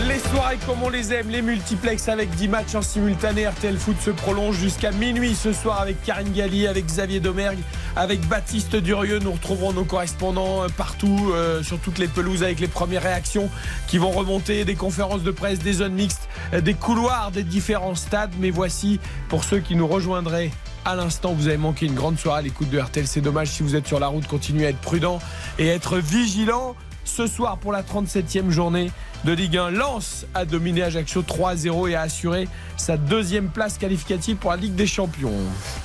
Les 0.09 0.19
soirées 0.19 0.57
comme 0.67 0.83
on 0.83 0.89
les 0.89 1.13
aime, 1.13 1.29
les 1.29 1.43
multiplex 1.43 2.09
avec 2.09 2.31
10 2.31 2.49
matchs 2.49 2.75
en 2.75 2.81
simultané. 2.81 3.47
RTL 3.47 3.77
Foot 3.77 3.97
se 4.01 4.11
prolonge 4.11 4.57
jusqu'à 4.57 4.93
minuit 4.93 5.35
ce 5.35 5.53
soir 5.53 5.83
avec 5.83 6.03
Karine 6.03 6.33
Galli, 6.33 6.67
avec 6.67 6.87
Xavier 6.87 7.21
Domergue, 7.21 7.59
avec 7.97 8.27
Baptiste 8.27 8.77
Durieux. 8.77 9.19
Nous 9.19 9.33
retrouverons 9.33 9.75
nos 9.75 9.85
correspondants 9.85 10.63
euh, 10.63 10.69
partout, 10.75 11.31
euh, 11.35 11.63
sur 11.63 11.79
toutes 11.81 11.99
les 11.99 12.09
pelouses, 12.09 12.43
avec 12.43 12.59
les 12.59 12.67
premières 12.67 13.03
réactions 13.03 13.51
qui 13.89 13.99
vont 13.99 14.13
remonter, 14.13 14.65
des 14.65 14.75
conférences 14.75 15.23
de 15.23 15.33
presse, 15.33 15.59
des 15.59 15.75
zones 15.75 15.93
mixtes, 15.93 16.31
euh, 16.55 16.63
des 16.63 16.75
couloirs 16.75 17.31
des 17.31 17.43
différents 17.43 17.95
stades. 17.95 18.33
Mais 18.41 18.49
voici, 18.51 19.01
pour 19.29 19.45
ceux 19.45 19.59
qui 19.59 19.77
nous 19.77 19.87
rejoindraient 19.87 20.51
à 20.87 20.95
l'instant, 20.95 21.33
vous 21.33 21.49
avez 21.49 21.57
manqué 21.57 21.87
une 21.87 21.95
grande 21.95 22.17
soirée 22.17 22.39
à 22.39 22.43
l'écoute 22.43 22.71
de 22.71 22.79
RTL. 22.79 23.09
C'est 23.09 23.21
dommage 23.21 23.49
si 23.49 23.65
vous 23.65 23.75
êtes 23.75 23.89
sur 23.89 23.99
la 23.99 24.07
route, 24.07 24.27
continuez 24.29 24.67
à 24.67 24.69
être 24.71 24.79
prudent 24.79 25.19
et 25.59 25.67
être 25.67 25.99
vigilant. 25.99 26.77
Ce 27.05 27.27
soir, 27.27 27.59
pour 27.59 27.73
la 27.73 27.83
37e 27.83 28.51
journée 28.51 28.93
de 29.27 29.33
Ligue 29.33 29.57
1, 29.57 29.73
Lens 29.73 30.25
a 30.35 30.45
dominé 30.45 30.85
Ajaccio 30.85 31.21
3-0 31.21 31.91
et 31.91 31.97
a 31.97 32.03
assuré 32.03 32.47
sa 32.77 32.97
deuxième 32.97 33.49
place 33.49 33.77
qualificative 33.77 34.37
pour 34.37 34.53
la 34.53 34.57
Ligue 34.57 34.77
des 34.77 34.87
Champions. 34.87 35.33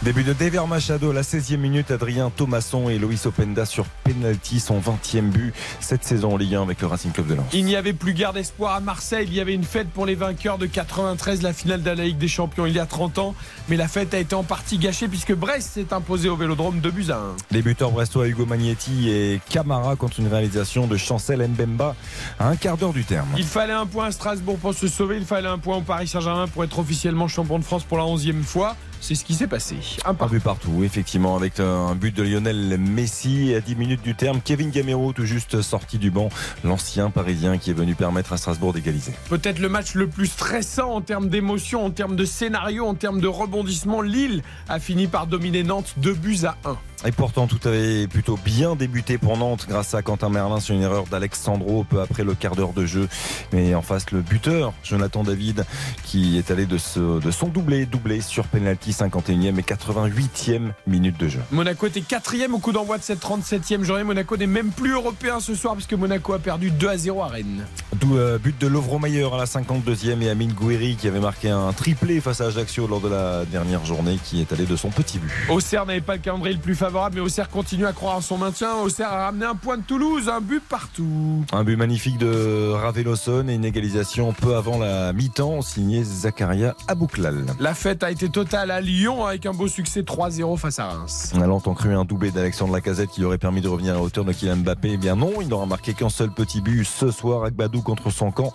Début 0.03 0.23
de 0.23 0.33
Dever 0.33 0.61
Machado, 0.69 1.11
la 1.11 1.23
16e 1.23 1.57
minute, 1.57 1.89
Adrien 1.89 2.29
Thomasson 2.29 2.87
et 2.89 2.99
Loïs 2.99 3.25
Openda 3.25 3.65
sur 3.65 3.85
penalty, 4.03 4.59
son 4.59 4.79
20e 4.79 5.29
but 5.31 5.55
cette 5.79 6.03
saison 6.03 6.33
en 6.33 6.37
Ligue 6.37 6.53
1 6.53 6.61
avec 6.61 6.81
le 6.81 6.87
Racing 6.87 7.11
Club 7.11 7.25
de 7.25 7.33
Lens. 7.33 7.47
Il 7.51 7.65
n'y 7.65 7.75
avait 7.75 7.93
plus 7.93 8.13
guère 8.13 8.31
d'espoir 8.31 8.75
à 8.75 8.79
Marseille. 8.79 9.25
Il 9.27 9.33
y 9.33 9.39
avait 9.39 9.55
une 9.55 9.63
fête 9.63 9.89
pour 9.89 10.05
les 10.05 10.13
vainqueurs 10.13 10.59
de 10.59 10.67
93, 10.67 11.41
la 11.41 11.53
finale 11.53 11.81
de 11.81 11.89
la 11.89 12.03
Ligue 12.03 12.19
des 12.19 12.27
Champions 12.27 12.67
il 12.67 12.75
y 12.75 12.79
a 12.79 12.85
30 12.85 13.17
ans. 13.17 13.33
Mais 13.69 13.75
la 13.75 13.87
fête 13.87 14.13
a 14.13 14.19
été 14.19 14.35
en 14.35 14.43
partie 14.43 14.77
gâchée 14.77 15.07
puisque 15.07 15.33
Brest 15.33 15.71
s'est 15.73 15.93
imposé 15.93 16.29
au 16.29 16.35
vélodrome 16.35 16.79
de 16.79 16.91
buts 16.91 17.07
à 17.09 17.15
1. 17.15 17.21
Les 17.49 17.63
buteurs 17.63 17.89
brestois 17.89 18.27
Hugo 18.27 18.45
Magnetti 18.45 19.09
et 19.09 19.41
Camara 19.49 19.95
contre 19.95 20.19
une 20.19 20.27
réalisation 20.27 20.85
de 20.85 20.95
Chancel 20.95 21.47
Mbemba 21.47 21.95
à 22.37 22.47
un 22.47 22.55
quart 22.55 22.77
d'heure 22.77 22.93
du 22.93 23.03
terme. 23.03 23.30
Il 23.37 23.45
fallait 23.45 23.73
un 23.73 23.85
point 23.85 24.07
à 24.07 24.11
Strasbourg 24.11 24.57
pour 24.57 24.73
se 24.73 24.87
sauver, 24.87 25.17
il 25.17 25.25
fallait 25.25 25.47
un 25.47 25.57
point 25.57 25.77
au 25.77 25.81
Paris 25.81 26.07
Saint-Germain 26.07 26.47
pour 26.47 26.63
être 26.63 26.77
officiellement 26.79 27.27
champion 27.27 27.59
de 27.59 27.63
France 27.63 27.83
pour 27.83 27.97
la 27.97 28.03
11e 28.03 28.43
fois. 28.43 28.75
C'est 29.03 29.15
ce 29.15 29.25
qui 29.25 29.33
s'est 29.33 29.47
passé. 29.47 29.75
Un 30.05 30.11
Un 30.11 30.27
but 30.27 30.39
partout, 30.43 30.83
effectivement, 30.83 31.35
avec 31.35 31.59
un 31.59 31.95
but 31.95 32.15
de 32.15 32.21
Lionel 32.21 32.77
Messi 32.77 33.53
à 33.55 33.59
10 33.59 33.75
minutes 33.75 34.03
du 34.03 34.13
terme. 34.15 34.39
Kevin 34.45 34.69
Gamero, 34.69 35.11
tout 35.11 35.25
juste 35.25 35.61
sorti 35.63 35.97
du 35.97 36.11
banc, 36.11 36.29
l'ancien 36.63 37.09
parisien 37.09 37.57
qui 37.57 37.71
est 37.71 37.73
venu 37.73 37.95
permettre 37.95 38.31
à 38.33 38.37
Strasbourg 38.37 38.73
d'égaliser. 38.73 39.11
Peut-être 39.29 39.57
le 39.59 39.69
match 39.69 39.95
le 39.95 40.07
plus 40.07 40.27
stressant 40.27 40.91
en 40.93 41.01
termes 41.01 41.29
d'émotion, 41.29 41.83
en 41.83 41.89
termes 41.89 42.15
de 42.15 42.25
scénario, 42.25 42.85
en 42.85 42.93
termes 42.93 43.19
de 43.19 43.27
rebondissement. 43.27 44.01
Lille 44.01 44.43
a 44.69 44.79
fini 44.79 45.07
par 45.07 45.25
dominer 45.25 45.63
Nantes 45.63 45.93
2 45.97 46.13
buts 46.13 46.39
à 46.45 46.55
1. 46.69 46.77
Et 47.03 47.11
pourtant, 47.11 47.47
tout 47.47 47.59
avait 47.67 48.05
plutôt 48.05 48.37
bien 48.45 48.75
débuté 48.75 49.17
pour 49.17 49.35
Nantes 49.35 49.65
grâce 49.67 49.95
à 49.95 50.03
Quentin 50.03 50.29
Merlin 50.29 50.59
sur 50.59 50.75
une 50.75 50.83
erreur 50.83 51.05
d'Alexandro 51.07 51.83
peu 51.83 51.99
après 51.99 52.23
le 52.23 52.35
quart 52.35 52.55
d'heure 52.55 52.73
de 52.73 52.85
jeu. 52.85 53.09
Mais 53.53 53.73
en 53.73 53.81
face, 53.81 54.11
le 54.11 54.21
buteur, 54.21 54.71
Jonathan 54.83 55.23
David, 55.23 55.65
qui 56.03 56.37
est 56.37 56.51
allé 56.51 56.67
de, 56.67 56.77
ce- 56.77 57.19
de 57.19 57.31
son 57.31 57.47
doublé, 57.47 57.87
doublé 57.87 58.21
sur 58.21 58.45
penalty 58.45 58.90
51e 58.91 59.59
et 59.59 59.61
88e 59.61 60.71
minute 60.87 61.17
de 61.17 61.27
jeu. 61.27 61.39
Monaco 61.51 61.87
était 61.87 62.01
quatrième 62.01 62.53
au 62.53 62.59
coup 62.59 62.71
d'envoi 62.71 62.97
de 62.97 63.03
cette 63.03 63.21
37e 63.21 63.83
journée. 63.83 64.03
Monaco 64.03 64.37
n'est 64.37 64.47
même 64.47 64.71
plus 64.71 64.91
européen 64.91 65.39
ce 65.39 65.55
soir 65.55 65.75
puisque 65.75 65.93
Monaco 65.93 66.33
a 66.33 66.39
perdu 66.39 66.71
2 66.71 66.87
à 66.87 66.97
0 66.97 67.21
à 67.21 67.27
Rennes. 67.27 67.65
D'où 67.99 68.17
euh, 68.17 68.37
but 68.37 68.59
de 68.59 68.67
Lovromayer 68.67 69.27
à 69.33 69.37
la 69.37 69.45
52e 69.45 70.21
et 70.21 70.29
Amine 70.29 70.53
Gouiri 70.53 70.95
qui 70.95 71.07
avait 71.07 71.19
marqué 71.19 71.49
un 71.49 71.71
triplé 71.73 72.21
face 72.21 72.41
à 72.41 72.45
Ajaccio 72.45 72.87
lors 72.87 73.01
de 73.01 73.09
la 73.09 73.45
dernière 73.45 73.85
journée 73.85 74.19
qui 74.23 74.41
est 74.41 74.51
allé 74.51 74.65
de 74.65 74.75
son 74.75 74.89
petit 74.89 75.19
but. 75.19 75.31
Auxerre 75.49 75.85
n'avait 75.85 76.01
pas 76.01 76.15
le 76.15 76.21
calendrier 76.21 76.55
le 76.55 76.61
plus 76.61 76.75
favorable, 76.75 77.15
mais 77.15 77.21
Auxerre 77.21 77.49
continue 77.49 77.85
à 77.85 77.93
croire 77.93 78.17
en 78.17 78.21
son 78.21 78.37
maintien. 78.37 78.75
Auxerre 78.75 79.11
a 79.11 79.25
ramené 79.25 79.45
un 79.45 79.55
point 79.55 79.77
de 79.77 79.83
Toulouse, 79.83 80.29
un 80.29 80.41
but 80.41 80.61
partout. 80.67 81.45
Un 81.51 81.63
but 81.63 81.75
magnifique 81.75 82.17
de 82.17 82.71
Raveloson 82.71 83.47
et 83.47 83.53
une 83.53 83.65
égalisation 83.65 84.33
peu 84.33 84.55
avant 84.55 84.77
la 84.77 85.13
mi-temps 85.13 85.61
signé 85.61 86.03
Zakaria 86.03 86.75
Abouklal. 86.87 87.45
La 87.59 87.73
fête 87.73 88.03
a 88.03 88.11
été 88.11 88.29
totale 88.29 88.71
à 88.71 88.80
Lyon 88.81 89.25
avec 89.25 89.45
un 89.45 89.53
beau 89.53 89.67
succès 89.67 90.01
3-0 90.01 90.57
face 90.57 90.79
à 90.79 90.87
Reims. 90.87 91.31
On 91.35 91.41
a 91.41 91.47
longtemps 91.47 91.73
cru 91.73 91.93
un 91.93 92.03
doublé 92.03 92.31
d'Alexandre 92.31 92.73
Lacazette 92.73 93.09
qui 93.11 93.23
aurait 93.23 93.37
permis 93.37 93.61
de 93.61 93.67
revenir 93.67 93.95
à 93.95 94.01
hauteur 94.01 94.25
de 94.25 94.33
Kylian 94.33 94.57
Mbappé. 94.57 94.91
Eh 94.93 94.97
bien 94.97 95.15
non, 95.15 95.41
il 95.41 95.47
n'aura 95.47 95.65
marqué 95.65 95.93
qu'un 95.93 96.09
seul 96.09 96.31
petit 96.31 96.61
but 96.61 96.83
ce 96.83 97.11
soir. 97.11 97.43
Agbadou 97.43 97.81
contre 97.81 98.09
son 98.09 98.31
camp 98.31 98.51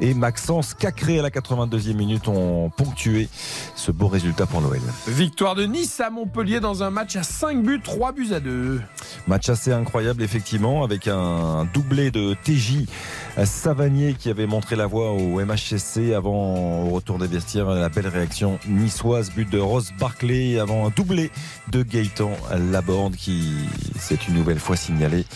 et 0.00 0.14
Maxence 0.14 0.74
Cacré 0.74 1.20
à 1.20 1.22
la 1.22 1.30
82e 1.30 1.94
minute 1.94 2.28
ont 2.28 2.70
ponctué 2.70 3.28
ce 3.74 3.90
beau 3.90 4.08
résultat 4.08 4.46
pour 4.46 4.60
l'OL. 4.60 4.80
Victoire 5.06 5.54
de 5.54 5.64
Nice 5.64 6.00
à 6.00 6.10
Montpellier 6.10 6.60
dans 6.60 6.82
un 6.82 6.90
match 6.90 7.16
à 7.16 7.22
5 7.22 7.62
buts, 7.62 7.80
3 7.82 8.12
buts 8.12 8.32
à 8.32 8.40
2. 8.40 8.80
Match 9.26 9.48
assez 9.48 9.72
incroyable 9.72 10.22
effectivement 10.22 10.84
avec 10.84 11.08
un 11.08 11.66
doublé 11.72 12.10
de 12.10 12.34
TJ 12.42 12.86
Savanier 13.44 14.14
qui 14.14 14.30
avait 14.30 14.46
montré 14.46 14.76
la 14.76 14.86
voie 14.86 15.12
au 15.12 15.44
MHSC 15.44 16.12
avant 16.14 16.84
au 16.84 16.90
retour 16.90 17.18
des 17.18 17.26
vestiaires 17.26 17.66
la 17.66 17.88
belle 17.88 18.08
réaction 18.08 18.58
niçoise 18.68 19.30
but 19.30 19.48
de 19.50 19.58
Ross 19.68 19.92
Barclay 19.98 20.58
avant 20.58 20.86
un 20.86 20.90
doublé 20.90 21.30
de 21.70 21.82
Gaëtan 21.82 22.32
Laborde 22.72 23.14
qui 23.16 23.44
s'est 23.98 24.18
une 24.28 24.34
nouvelle 24.34 24.58
fois 24.58 24.76
signalé 24.76 25.26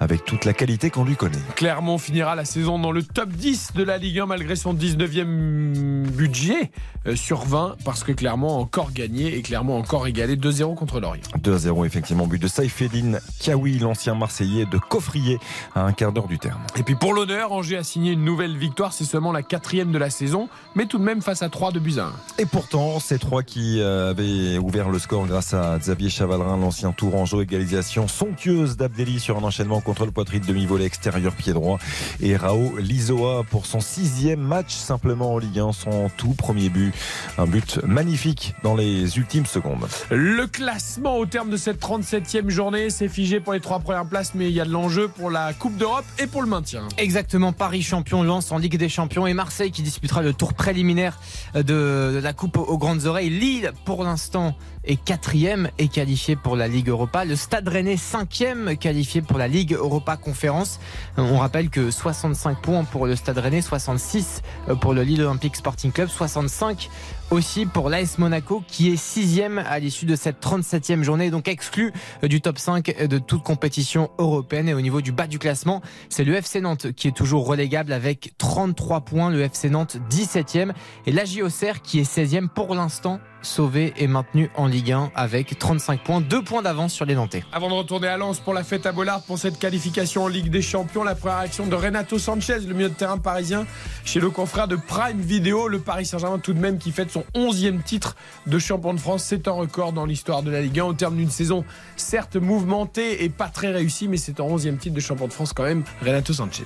avec 0.00 0.24
toute 0.24 0.44
la 0.44 0.52
qualité 0.52 0.90
qu'on 0.90 1.04
lui 1.04 1.16
connaît. 1.16 1.38
Clermont 1.56 1.98
finira 1.98 2.34
la 2.34 2.44
saison 2.44 2.78
dans 2.78 2.92
le 2.92 3.02
top 3.02 3.30
10 3.30 3.72
de 3.74 3.82
la 3.82 3.98
Ligue 3.98 4.20
1 4.20 4.26
malgré 4.26 4.56
son 4.56 4.74
19e 4.74 6.08
budget 6.08 6.70
euh, 7.06 7.16
sur 7.16 7.44
20 7.44 7.76
parce 7.84 8.04
que 8.04 8.12
Clermont 8.12 8.56
a 8.56 8.60
encore 8.60 8.92
gagné 8.92 9.36
et 9.36 9.42
Clermont 9.42 9.76
a 9.76 9.78
encore 9.78 10.06
égalé 10.06 10.36
2-0 10.36 10.74
contre 10.76 11.00
Lorient. 11.00 11.22
2-0 11.40 11.86
effectivement 11.86 12.26
but 12.26 12.40
de 12.40 12.48
Saifeddine 12.48 13.20
Kawi 13.40 13.78
l'ancien 13.78 14.14
Marseillais 14.14 14.66
de 14.66 14.78
Coffrier 14.78 15.38
à 15.74 15.82
un 15.84 15.92
quart 15.92 16.12
d'heure 16.12 16.28
du 16.28 16.38
terme. 16.38 16.60
Et 16.76 16.82
puis 16.82 16.94
pour 16.94 17.12
l'honneur, 17.12 17.52
Angers 17.52 17.78
a 17.78 17.84
signé 17.84 18.12
une 18.12 18.24
nouvelle 18.24 18.56
victoire, 18.56 18.92
c'est 18.92 19.04
seulement 19.04 19.32
la 19.32 19.42
quatrième 19.42 19.90
de 19.90 19.98
la 19.98 20.10
saison, 20.10 20.48
mais 20.74 20.86
tout 20.86 20.98
de 20.98 21.04
même 21.04 21.22
face 21.22 21.42
à 21.42 21.48
3 21.48 21.72
de 21.72 21.80
buts 21.80 21.98
à 21.98 22.04
1. 22.04 22.12
Et 22.38 22.46
pourtant, 22.46 23.00
ces 23.00 23.18
trois 23.18 23.42
qui 23.42 23.67
euh, 23.78 24.10
avaient 24.10 24.58
ouvert 24.58 24.88
le 24.88 24.98
score 24.98 25.26
grâce 25.26 25.54
à 25.54 25.78
Xavier 25.78 26.10
Chavalrin, 26.10 26.56
l'ancien 26.56 26.92
Tourangeau, 26.92 27.42
égalisation 27.42 28.08
somptueuse 28.08 28.76
d'Abdelli 28.76 29.20
sur 29.20 29.38
un 29.38 29.42
enchaînement 29.42 29.80
contre 29.80 30.04
le 30.04 30.10
poitrine 30.10 30.42
demi-volée 30.46 30.84
extérieur 30.84 31.34
pied 31.34 31.52
droit. 31.52 31.78
Et 32.20 32.36
Rao 32.36 32.78
Lizoa 32.78 33.44
pour 33.50 33.66
son 33.66 33.80
sixième 33.80 34.40
match 34.40 34.74
simplement 34.74 35.34
en 35.34 35.38
Ligue 35.38 35.58
1, 35.58 35.72
son 35.72 36.10
tout 36.16 36.34
premier 36.34 36.68
but. 36.68 36.94
Un 37.36 37.46
but 37.46 37.80
magnifique 37.84 38.54
dans 38.62 38.74
les 38.74 39.18
ultimes 39.18 39.46
secondes. 39.46 39.86
Le 40.10 40.46
classement 40.46 41.16
au 41.16 41.26
terme 41.26 41.50
de 41.50 41.56
cette 41.56 41.80
37e 41.80 42.48
journée, 42.48 42.90
c'est 42.90 43.08
figé 43.08 43.40
pour 43.40 43.52
les 43.52 43.60
trois 43.60 43.80
premières 43.80 44.06
places, 44.06 44.34
mais 44.34 44.46
il 44.46 44.54
y 44.54 44.60
a 44.60 44.64
de 44.64 44.70
l'enjeu 44.70 45.08
pour 45.08 45.30
la 45.30 45.52
Coupe 45.52 45.76
d'Europe 45.76 46.04
et 46.18 46.26
pour 46.26 46.42
le 46.42 46.48
maintien. 46.48 46.82
Exactement, 46.96 47.52
Paris 47.52 47.82
champion 47.82 48.22
lance 48.22 48.52
en 48.52 48.58
Ligue 48.58 48.76
des 48.76 48.88
Champions 48.88 49.26
et 49.26 49.34
Marseille 49.34 49.70
qui 49.70 49.82
disputera 49.82 50.22
le 50.22 50.32
tour 50.32 50.54
préliminaire 50.54 51.18
de, 51.54 51.62
de 51.62 52.20
la 52.22 52.32
Coupe 52.32 52.56
aux 52.56 52.78
grandes 52.78 53.06
oreilles. 53.06 53.30
Lille, 53.30 53.57
pour 53.84 54.04
l'instant, 54.04 54.54
est 54.84 54.96
quatrième 54.96 55.68
et 55.78 55.88
qualifié 55.88 56.34
pour 56.34 56.56
la 56.56 56.66
Ligue 56.66 56.88
Europa. 56.88 57.24
Le 57.24 57.36
Stade 57.36 57.68
Rennais, 57.68 57.96
cinquième, 57.96 58.76
qualifié 58.76 59.20
pour 59.20 59.38
la 59.38 59.46
Ligue 59.46 59.74
Europa 59.74 60.16
Conférence. 60.16 60.80
On 61.16 61.38
rappelle 61.38 61.68
que 61.68 61.90
65 61.90 62.62
points 62.62 62.84
pour 62.84 63.06
le 63.06 63.14
Stade 63.14 63.38
Rennais, 63.38 63.60
66 63.60 64.42
pour 64.80 64.94
le 64.94 65.02
Lille 65.02 65.22
Olympique 65.22 65.56
Sporting 65.56 65.92
Club, 65.92 66.08
65 66.08 66.88
aussi 67.30 67.66
pour 67.66 67.90
l'AS 67.90 68.16
Monaco 68.16 68.62
qui 68.66 68.90
est 68.90 68.96
sixième 68.96 69.58
à 69.58 69.78
l'issue 69.78 70.06
de 70.06 70.16
cette 70.16 70.42
37e 70.42 71.02
journée, 71.02 71.30
donc 71.30 71.46
exclu 71.48 71.92
du 72.22 72.40
top 72.40 72.58
5 72.58 73.06
de 73.06 73.18
toute 73.18 73.42
compétition 73.42 74.10
européenne. 74.18 74.68
Et 74.68 74.74
au 74.74 74.80
niveau 74.80 75.02
du 75.02 75.12
bas 75.12 75.26
du 75.26 75.38
classement, 75.38 75.82
c'est 76.08 76.24
le 76.24 76.34
FC 76.34 76.62
Nantes 76.62 76.92
qui 76.92 77.08
est 77.08 77.16
toujours 77.16 77.46
relégable 77.46 77.92
avec 77.92 78.32
33 78.38 79.02
points, 79.02 79.30
le 79.30 79.42
FC 79.42 79.68
Nantes 79.68 79.98
17e 80.10 80.72
et 81.06 81.12
la 81.12 81.24
Auxerre 81.42 81.82
qui 81.82 81.98
est 81.98 82.10
16e 82.10 82.48
pour 82.48 82.74
l'instant 82.74 83.20
sauvé 83.42 83.92
et 83.96 84.06
maintenu 84.06 84.50
en 84.56 84.66
Ligue 84.66 84.92
1 84.92 85.12
avec 85.14 85.58
35 85.58 86.00
points, 86.02 86.20
2 86.20 86.42
points 86.42 86.62
d'avance 86.62 86.92
sur 86.92 87.04
les 87.04 87.14
Nantais. 87.14 87.44
Avant 87.52 87.68
de 87.68 87.74
retourner 87.74 88.08
à 88.08 88.16
Lens 88.16 88.40
pour 88.40 88.54
la 88.54 88.64
fête 88.64 88.86
à 88.86 88.92
Bollard 88.92 89.22
pour 89.22 89.38
cette 89.38 89.58
qualification 89.58 90.24
en 90.24 90.28
Ligue 90.28 90.50
des 90.50 90.62
Champions, 90.62 91.04
la 91.04 91.14
première 91.14 91.38
action 91.38 91.66
de 91.66 91.74
Renato 91.74 92.18
Sanchez, 92.18 92.60
le 92.60 92.74
milieu 92.74 92.88
de 92.88 92.94
terrain 92.94 93.18
parisien, 93.18 93.66
chez 94.04 94.20
le 94.20 94.30
confrère 94.30 94.68
de 94.68 94.76
Prime 94.76 95.20
Video, 95.20 95.68
le 95.68 95.78
Paris 95.78 96.06
Saint-Germain 96.06 96.38
tout 96.38 96.52
de 96.52 96.60
même 96.60 96.78
qui 96.78 96.92
fête 96.92 97.10
son 97.10 97.24
11e 97.34 97.82
titre 97.82 98.16
de 98.46 98.58
champion 98.58 98.94
de 98.94 99.00
France. 99.00 99.24
C'est 99.24 99.48
un 99.48 99.52
record 99.52 99.92
dans 99.92 100.06
l'histoire 100.06 100.42
de 100.42 100.50
la 100.50 100.60
Ligue 100.60 100.80
1 100.80 100.84
au 100.84 100.92
terme 100.92 101.16
d'une 101.16 101.30
saison 101.30 101.64
certes 101.96 102.36
mouvementée 102.36 103.24
et 103.24 103.28
pas 103.28 103.48
très 103.48 103.70
réussie, 103.70 104.08
mais 104.08 104.16
c'est 104.16 104.40
un 104.40 104.44
11e 104.44 104.78
titre 104.78 104.94
de 104.94 105.00
champion 105.00 105.26
de 105.26 105.32
France 105.32 105.52
quand 105.52 105.64
même, 105.64 105.84
Renato 106.04 106.32
Sanchez. 106.32 106.64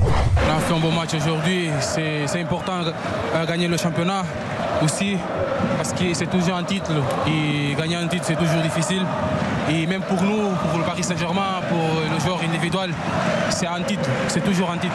On 0.00 0.50
a 0.50 0.60
fait 0.60 0.74
un 0.74 0.80
bon 0.80 0.92
match 0.92 1.14
aujourd'hui, 1.14 1.68
c'est 1.80 2.40
important 2.40 2.82
de 2.82 3.46
gagner 3.46 3.68
le 3.68 3.76
championnat 3.76 4.24
aussi 4.82 5.16
parce 5.76 5.92
que 5.92 6.11
c'est 6.14 6.26
toujours 6.26 6.56
un 6.56 6.64
titre. 6.64 6.92
Et 7.26 7.74
gagner 7.74 7.96
un 7.96 8.08
titre 8.08 8.24
c'est 8.26 8.36
toujours 8.36 8.62
difficile. 8.62 9.02
Et 9.70 9.86
même 9.86 10.02
pour 10.02 10.22
nous, 10.22 10.50
pour 10.70 10.78
le 10.78 10.84
Paris 10.84 11.02
Saint-Germain, 11.02 11.60
pour 11.68 12.00
le 12.12 12.20
joueur 12.20 12.40
individuel, 12.42 12.92
c'est 13.50 13.66
un 13.66 13.82
titre, 13.82 14.08
c'est 14.28 14.44
toujours 14.44 14.70
un 14.70 14.78
titre. 14.78 14.94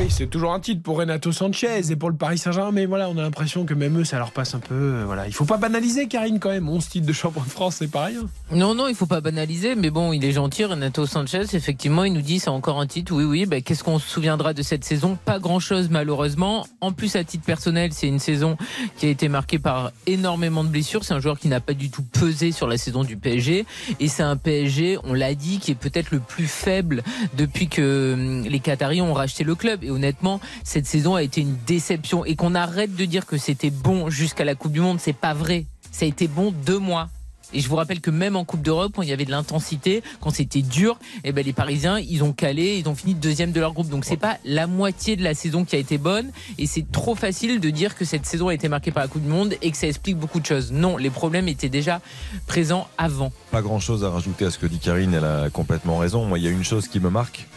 Oui, 0.00 0.06
c'est 0.08 0.28
toujours 0.28 0.54
un 0.54 0.60
titre 0.60 0.82
pour 0.82 0.96
Renato 0.96 1.30
Sanchez 1.30 1.90
et 1.92 1.96
pour 1.96 2.08
le 2.08 2.16
Paris 2.16 2.38
Saint-Germain, 2.38 2.70
mais 2.72 2.86
voilà, 2.86 3.10
on 3.10 3.18
a 3.18 3.22
l'impression 3.22 3.66
que 3.66 3.74
même 3.74 3.98
eux, 3.98 4.04
ça 4.04 4.16
leur 4.16 4.32
passe 4.32 4.54
un 4.54 4.58
peu. 4.58 4.74
euh, 4.74 5.02
voilà, 5.04 5.26
il 5.26 5.34
faut 5.34 5.44
pas 5.44 5.58
banaliser, 5.58 6.08
Karine, 6.08 6.38
quand 6.40 6.48
même. 6.48 6.70
11 6.70 6.88
titres 6.88 7.06
de 7.06 7.12
champion 7.12 7.42
de 7.42 7.48
France, 7.50 7.76
c'est 7.80 7.90
pareil. 7.90 8.16
hein. 8.16 8.26
Non, 8.50 8.74
non, 8.74 8.88
il 8.88 8.94
faut 8.94 9.04
pas 9.04 9.20
banaliser, 9.20 9.74
mais 9.74 9.90
bon, 9.90 10.14
il 10.14 10.24
est 10.24 10.32
gentil, 10.32 10.64
Renato 10.64 11.04
Sanchez. 11.04 11.42
Effectivement, 11.52 12.04
il 12.04 12.14
nous 12.14 12.22
dit 12.22 12.38
c'est 12.38 12.48
encore 12.48 12.80
un 12.80 12.86
titre. 12.86 13.12
Oui, 13.14 13.24
oui. 13.24 13.44
Ben, 13.44 13.60
Qu'est-ce 13.60 13.84
qu'on 13.84 13.98
se 13.98 14.08
souviendra 14.08 14.54
de 14.54 14.62
cette 14.62 14.84
saison? 14.86 15.18
Pas 15.22 15.38
grand-chose, 15.38 15.90
malheureusement. 15.90 16.66
En 16.80 16.92
plus, 16.92 17.14
à 17.16 17.22
titre 17.24 17.44
personnel, 17.44 17.92
c'est 17.92 18.08
une 18.08 18.20
saison 18.20 18.56
qui 18.96 19.04
a 19.04 19.10
été 19.10 19.28
marquée 19.28 19.58
par 19.58 19.92
énormément 20.06 20.64
de 20.64 20.70
blessures. 20.70 21.04
C'est 21.04 21.12
un 21.14 21.20
joueur 21.20 21.38
qui 21.38 21.48
n'a 21.48 21.60
pas 21.60 21.74
du 21.74 21.90
tout 21.90 22.02
pesé 22.04 22.52
sur 22.52 22.66
la 22.68 22.78
saison 22.78 23.04
du 23.04 23.18
PSG, 23.18 23.66
et 24.00 24.08
c'est 24.08 24.22
un 24.22 24.38
PSG, 24.38 24.96
on 25.04 25.12
l'a 25.12 25.34
dit, 25.34 25.58
qui 25.58 25.72
est 25.72 25.74
peut-être 25.74 26.10
le 26.10 26.20
plus 26.20 26.46
faible 26.46 27.02
depuis 27.36 27.68
que 27.68 28.14
hum, 28.14 28.44
les 28.48 28.60
Qataris 28.60 29.02
ont 29.02 29.12
racheté 29.12 29.44
le 29.44 29.54
club. 29.54 29.84
Honnêtement, 29.90 30.40
cette 30.64 30.86
saison 30.86 31.14
a 31.14 31.22
été 31.22 31.40
une 31.40 31.56
déception. 31.66 32.24
Et 32.24 32.36
qu'on 32.36 32.54
arrête 32.54 32.94
de 32.94 33.04
dire 33.04 33.26
que 33.26 33.36
c'était 33.36 33.70
bon 33.70 34.10
jusqu'à 34.10 34.44
la 34.44 34.54
Coupe 34.54 34.72
du 34.72 34.80
Monde, 34.80 34.98
c'est 35.00 35.12
pas 35.12 35.34
vrai. 35.34 35.66
Ça 35.90 36.04
a 36.04 36.08
été 36.08 36.28
bon 36.28 36.52
deux 36.64 36.78
mois. 36.78 37.08
Et 37.52 37.60
je 37.60 37.68
vous 37.68 37.76
rappelle 37.76 38.00
que 38.00 38.10
même 38.10 38.36
en 38.36 38.44
Coupe 38.44 38.62
d'Europe, 38.62 38.92
quand 38.94 39.02
il 39.02 39.08
y 39.08 39.12
avait 39.12 39.24
de 39.24 39.30
l'intensité, 39.30 40.02
quand 40.20 40.30
c'était 40.30 40.62
dur, 40.62 40.98
eh 41.24 41.32
ben 41.32 41.44
les 41.44 41.52
Parisiens, 41.52 41.98
ils 41.98 42.22
ont 42.22 42.32
calé, 42.32 42.78
ils 42.78 42.88
ont 42.88 42.94
fini 42.94 43.14
deuxième 43.14 43.52
de 43.52 43.60
leur 43.60 43.72
groupe. 43.72 43.88
Donc 43.88 44.04
c'est 44.04 44.16
pas 44.16 44.38
la 44.44 44.66
moitié 44.66 45.16
de 45.16 45.24
la 45.24 45.34
saison 45.34 45.64
qui 45.64 45.76
a 45.76 45.78
été 45.78 45.98
bonne. 45.98 46.30
Et 46.58 46.66
c'est 46.66 46.90
trop 46.90 47.14
facile 47.14 47.60
de 47.60 47.70
dire 47.70 47.96
que 47.96 48.04
cette 48.04 48.26
saison 48.26 48.48
a 48.48 48.54
été 48.54 48.68
marquée 48.68 48.92
par 48.92 49.02
la 49.02 49.08
Coupe 49.08 49.22
du 49.22 49.28
Monde 49.28 49.54
et 49.62 49.70
que 49.70 49.76
ça 49.76 49.88
explique 49.88 50.16
beaucoup 50.16 50.40
de 50.40 50.46
choses. 50.46 50.70
Non, 50.72 50.96
les 50.96 51.10
problèmes 51.10 51.48
étaient 51.48 51.68
déjà 51.68 52.00
présents 52.46 52.86
avant. 52.98 53.32
Pas 53.50 53.62
grand 53.62 53.80
chose 53.80 54.04
à 54.04 54.10
rajouter 54.10 54.44
à 54.44 54.50
ce 54.50 54.58
que 54.58 54.66
dit 54.66 54.78
Karine, 54.78 55.14
elle 55.14 55.24
a 55.24 55.50
complètement 55.50 55.98
raison. 55.98 56.24
Moi, 56.26 56.38
il 56.38 56.44
y 56.44 56.48
a 56.48 56.50
une 56.50 56.64
chose 56.64 56.86
qui 56.86 57.00
me 57.00 57.10
marque 57.10 57.48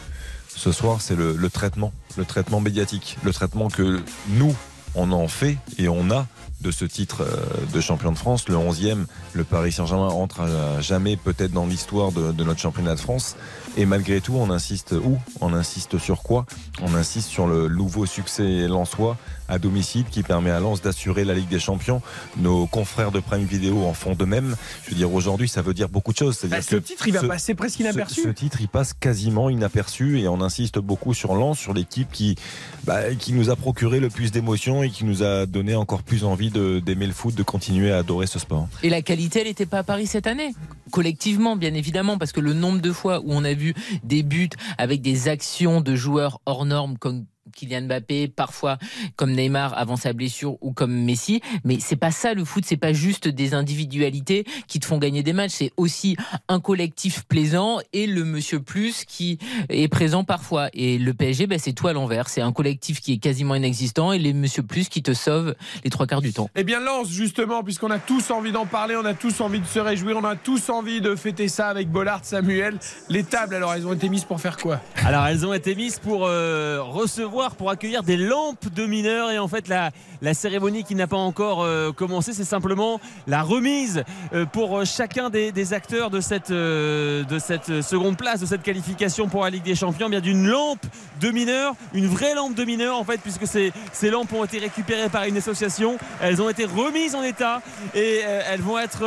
ce 0.56 0.72
soir, 0.72 1.00
c'est 1.00 1.16
le, 1.16 1.50
traitement, 1.50 1.92
le 2.16 2.24
traitement 2.24 2.60
médiatique, 2.60 3.16
le 3.22 3.32
traitement 3.32 3.68
que 3.68 4.00
nous, 4.28 4.54
on 4.94 5.10
en 5.12 5.28
fait 5.28 5.58
et 5.78 5.88
on 5.88 6.10
a 6.10 6.26
de 6.60 6.70
ce 6.70 6.84
titre 6.84 7.22
euh, 7.22 7.36
de 7.74 7.80
champion 7.80 8.12
de 8.12 8.16
France, 8.16 8.48
le 8.48 8.54
11e, 8.54 9.04
le 9.32 9.44
Paris 9.44 9.72
Saint-Germain 9.72 10.08
entre 10.08 10.40
à 10.40 10.80
jamais 10.80 11.16
peut-être 11.16 11.52
dans 11.52 11.66
l'histoire 11.66 12.12
de, 12.12 12.32
de 12.32 12.44
notre 12.44 12.60
championnat 12.60 12.94
de 12.94 13.00
France. 13.00 13.36
Et 13.76 13.86
malgré 13.86 14.20
tout, 14.20 14.34
on 14.34 14.50
insiste 14.50 14.92
où? 14.92 15.18
On 15.40 15.52
insiste 15.52 15.98
sur 15.98 16.22
quoi? 16.22 16.46
On 16.80 16.94
insiste 16.94 17.28
sur 17.28 17.46
le 17.46 17.68
nouveau 17.68 18.06
succès 18.06 18.66
lensois 18.68 19.16
à 19.48 19.58
domicile 19.58 20.04
qui 20.10 20.22
permet 20.22 20.50
à 20.50 20.60
Lens 20.60 20.80
d'assurer 20.82 21.24
la 21.24 21.34
Ligue 21.34 21.48
des 21.48 21.58
Champions. 21.58 22.00
Nos 22.36 22.66
confrères 22.66 23.10
de 23.12 23.20
Prime 23.20 23.44
Video 23.44 23.84
en 23.84 23.92
font 23.92 24.14
de 24.14 24.24
même. 24.24 24.56
Je 24.84 24.90
veux 24.90 24.96
dire, 24.96 25.12
aujourd'hui, 25.12 25.48
ça 25.48 25.62
veut 25.62 25.74
dire 25.74 25.88
beaucoup 25.88 26.12
de 26.12 26.18
choses. 26.18 26.38
Bah, 26.44 26.62
ce 26.62 26.70
que 26.70 26.76
titre, 26.76 27.06
il 27.08 27.14
va 27.14 27.20
ce- 27.20 27.26
passer 27.26 27.54
presque 27.54 27.76
ce- 27.78 27.82
inaperçu. 27.82 28.22
Ce, 28.22 28.28
titre, 28.28 28.58
il 28.60 28.68
passe 28.68 28.92
quasiment 28.94 29.50
inaperçu 29.50 30.20
et 30.20 30.28
on 30.28 30.40
insiste 30.40 30.78
beaucoup 30.78 31.14
sur 31.14 31.34
Lens, 31.34 31.58
sur 31.58 31.74
l'équipe 31.74 32.10
qui, 32.12 32.36
bah, 32.84 33.14
qui 33.18 33.32
nous 33.32 33.50
a 33.50 33.56
procuré 33.56 34.00
le 34.00 34.08
plus 34.10 34.30
d'émotions 34.32 34.82
et 34.82 34.90
qui 34.90 35.04
nous 35.04 35.22
a 35.22 35.46
donné 35.46 35.74
encore 35.74 36.02
plus 36.02 36.24
envie 36.24 36.50
d'aimer 36.50 37.06
le 37.06 37.12
foot, 37.12 37.34
de 37.34 37.42
continuer 37.42 37.92
à 37.92 37.98
adorer 37.98 38.26
ce 38.26 38.38
sport. 38.38 38.68
Et 38.82 38.88
la 38.90 39.02
qualité, 39.02 39.40
elle 39.40 39.46
n'était 39.48 39.66
pas 39.66 39.78
à 39.78 39.82
Paris 39.82 40.06
cette 40.06 40.26
année. 40.26 40.52
Collectivement, 40.90 41.56
bien 41.56 41.74
évidemment, 41.74 42.18
parce 42.18 42.32
que 42.32 42.40
le 42.40 42.52
nombre 42.52 42.80
de 42.80 42.92
fois 42.92 43.20
où 43.20 43.24
on 43.32 43.44
a 43.44 43.54
vu 43.54 43.74
des 44.04 44.22
buts 44.22 44.48
avec 44.78 45.02
des 45.02 45.28
actions 45.28 45.80
de 45.80 45.96
joueurs 45.96 46.40
hors 46.46 46.64
normes 46.64 46.96
comme 46.98 47.24
Kylian 47.54 47.82
Mbappé, 47.82 48.28
parfois 48.28 48.78
comme 49.16 49.32
Neymar 49.32 49.76
avant 49.76 49.96
sa 49.96 50.12
blessure 50.12 50.56
ou 50.60 50.72
comme 50.72 50.92
Messi, 50.92 51.40
mais 51.64 51.78
c'est 51.80 51.96
pas 51.96 52.10
ça 52.10 52.34
le 52.34 52.44
foot, 52.44 52.64
c'est 52.66 52.76
pas 52.76 52.92
juste 52.92 53.28
des 53.28 53.54
individualités 53.54 54.44
qui 54.68 54.80
te 54.80 54.86
font 54.86 54.98
gagner 54.98 55.22
des 55.22 55.32
matchs, 55.32 55.52
c'est 55.54 55.72
aussi 55.76 56.16
un 56.48 56.60
collectif 56.60 57.24
plaisant 57.24 57.78
et 57.92 58.06
le 58.06 58.24
monsieur 58.24 58.60
plus 58.60 59.04
qui 59.04 59.38
est 59.68 59.88
présent 59.88 60.24
parfois. 60.24 60.68
Et 60.72 60.98
le 60.98 61.12
PSG, 61.14 61.46
ben, 61.46 61.58
c'est 61.58 61.72
tout 61.72 61.88
à 61.88 61.92
l'envers, 61.92 62.28
c'est 62.28 62.40
un 62.40 62.52
collectif 62.52 63.00
qui 63.00 63.12
est 63.12 63.18
quasiment 63.18 63.54
inexistant 63.54 64.12
et 64.12 64.18
les 64.18 64.32
monsieur 64.32 64.62
plus 64.62 64.88
qui 64.88 65.02
te 65.02 65.12
sauvent 65.14 65.54
les 65.84 65.90
trois 65.90 66.06
quarts 66.06 66.22
du 66.22 66.32
temps. 66.32 66.48
Eh 66.54 66.64
bien, 66.64 66.80
Lance, 66.80 67.10
justement, 67.10 67.62
puisqu'on 67.62 67.90
a 67.90 67.98
tous 67.98 68.30
envie 68.30 68.52
d'en 68.52 68.66
parler, 68.66 68.96
on 68.96 69.04
a 69.04 69.14
tous 69.14 69.40
envie 69.40 69.60
de 69.60 69.66
se 69.66 69.78
réjouir, 69.78 70.16
on 70.16 70.24
a 70.24 70.36
tous 70.36 70.70
envie 70.70 71.00
de 71.00 71.14
fêter 71.14 71.48
ça 71.48 71.68
avec 71.68 71.90
Bollard, 71.90 72.20
Samuel. 72.24 72.78
Les 73.08 73.24
tables, 73.24 73.54
alors, 73.54 73.74
elles 73.74 73.86
ont 73.86 73.92
été 73.92 74.08
mises 74.08 74.24
pour 74.24 74.40
faire 74.40 74.56
quoi? 74.56 74.80
Alors 75.04 75.26
elles 75.26 75.44
ont 75.44 75.52
été 75.52 75.74
mises 75.74 75.98
pour 75.98 76.26
euh, 76.26 76.80
recevoir, 76.82 77.33
pour 77.56 77.70
accueillir 77.70 78.02
des 78.02 78.16
lampes 78.16 78.72
de 78.72 78.86
mineurs. 78.86 79.30
Et 79.30 79.38
en 79.38 79.48
fait 79.48 79.68
la, 79.68 79.90
cérémonie 80.34 80.84
qui 80.84 80.94
n'a 80.94 81.06
pas 81.06 81.16
encore 81.16 81.62
euh, 81.62 81.92
commencé, 81.92 82.32
c'est 82.32 82.44
simplement 82.44 83.00
la 83.26 83.42
remise 83.42 84.04
euh, 84.32 84.46
pour 84.46 84.78
euh, 84.78 84.84
chacun 84.84 85.30
des, 85.30 85.72
acteurs 85.72 86.10
de 86.10 86.20
cette, 86.20 86.52
de 86.52 87.38
cette 87.38 87.82
seconde 87.82 88.16
place, 88.16 88.40
de 88.40 88.46
cette 88.46 88.62
qualification 88.62 89.28
pour 89.28 89.42
la 89.42 89.50
Ligue 89.50 89.64
des 89.64 89.74
Champions, 89.74 90.08
bien 90.08 90.20
d'une 90.20 90.46
lampe 90.46 90.84
de 91.20 91.30
mineurs, 91.30 91.74
une 91.92 92.06
vraie 92.06 92.34
lampe 92.34 92.54
de 92.54 92.64
mineurs 92.64 92.98
en 92.98 93.04
fait, 93.04 93.18
puisque 93.18 93.46
ces, 93.46 93.72
lampes 94.10 94.32
ont 94.32 94.44
été 94.44 94.58
récupérées 94.58 95.08
par 95.08 95.24
une 95.24 95.36
association, 95.36 95.96
elles 96.20 96.40
ont 96.40 96.48
été 96.48 96.66
remises 96.66 97.14
en 97.14 97.22
état 97.22 97.60
et 97.94 98.20
elles 98.50 98.60
vont 98.60 98.78
être 98.78 99.04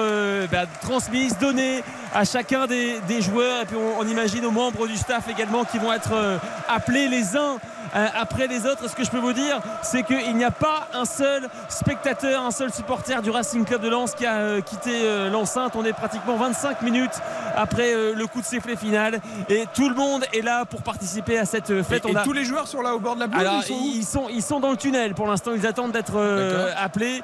bah, 0.51 0.65
transmises, 0.81 1.37
données 1.37 1.81
à 2.13 2.25
chacun 2.25 2.67
des, 2.67 3.21
joueurs. 3.21 3.63
Et 3.63 3.65
puis 3.65 3.77
on, 3.77 3.99
on 3.99 4.07
imagine 4.07 4.45
aux 4.45 4.51
membres 4.51 4.87
du 4.87 4.97
staff 4.97 5.29
également 5.29 5.63
qui 5.63 5.77
vont 5.77 5.93
être 5.93 6.39
appelés 6.67 7.07
les 7.07 7.37
uns 7.37 7.59
après 7.93 8.47
les 8.47 8.65
autres. 8.65 8.89
Ce 8.89 8.95
que 8.95 9.03
je 9.03 9.09
peux 9.09 9.19
vous 9.19 9.33
dire, 9.33 9.59
c'est 9.81 10.03
qu'il 10.03 10.35
n'y 10.35 10.43
a 10.43 10.51
pas 10.51 10.87
un 10.93 11.05
seul 11.05 11.47
spectateur, 11.69 12.43
un 12.43 12.51
seul 12.51 12.71
supporter 12.73 13.21
du 13.21 13.29
Racing 13.29 13.65
Club 13.65 13.81
de 13.81 13.89
Lens 13.89 14.13
qui 14.15 14.25
a 14.25 14.35
euh, 14.37 14.61
quitté 14.61 14.91
euh, 15.03 15.29
l'enceinte. 15.29 15.73
On 15.75 15.85
est 15.85 15.93
pratiquement 15.93 16.35
25 16.37 16.81
minutes 16.81 17.19
après 17.55 17.93
euh, 17.93 18.13
le 18.15 18.27
coup 18.27 18.41
de 18.41 18.45
sifflet 18.45 18.75
final 18.75 19.19
et 19.49 19.65
tout 19.73 19.89
le 19.89 19.95
monde 19.95 20.23
est 20.33 20.41
là 20.41 20.65
pour 20.65 20.81
participer 20.81 21.37
à 21.37 21.45
cette 21.45 21.71
euh, 21.71 21.83
fête. 21.83 22.05
Et, 22.05 22.09
On 22.09 22.13
et 22.13 22.17
a- 22.17 22.23
tous 22.23 22.33
les 22.33 22.45
joueurs 22.45 22.67
sont 22.67 22.81
là 22.81 22.93
au 22.95 22.99
bord 22.99 23.15
de 23.15 23.21
la 23.21 23.27
pelouse 23.27 23.41
alors, 23.41 23.61
ils 23.61 23.63
sont 23.67 23.77
ils 23.95 24.05
sont, 24.05 24.29
ils 24.29 24.41
sont 24.43 24.59
dans 24.59 24.71
le 24.71 24.77
tunnel 24.77 25.13
pour 25.13 25.27
l'instant. 25.27 25.51
Ils 25.55 25.65
attendent 25.67 25.91
d'être 25.91 26.13
euh, 26.15 26.71
appelés. 26.77 27.21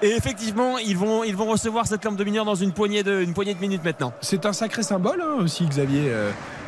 Et 0.00 0.10
effectivement, 0.14 0.78
ils 0.78 0.96
vont, 0.96 1.24
ils 1.24 1.34
vont 1.34 1.46
recevoir 1.46 1.86
cette 1.88 2.04
lampe 2.04 2.14
de 2.14 2.22
mineurs 2.22 2.44
dans 2.44 2.54
une 2.54 2.72
poignée 2.72 3.02
de, 3.02 3.20
une 3.20 3.34
poignée 3.34 3.54
de 3.54 3.58
minutes 3.60 3.82
maintenant. 3.84 4.12
C'est 4.20 4.46
un 4.46 4.52
sacré 4.52 4.84
symbole 4.84 5.20
hein, 5.20 5.38
aussi, 5.42 5.66
Xavier. 5.66 6.12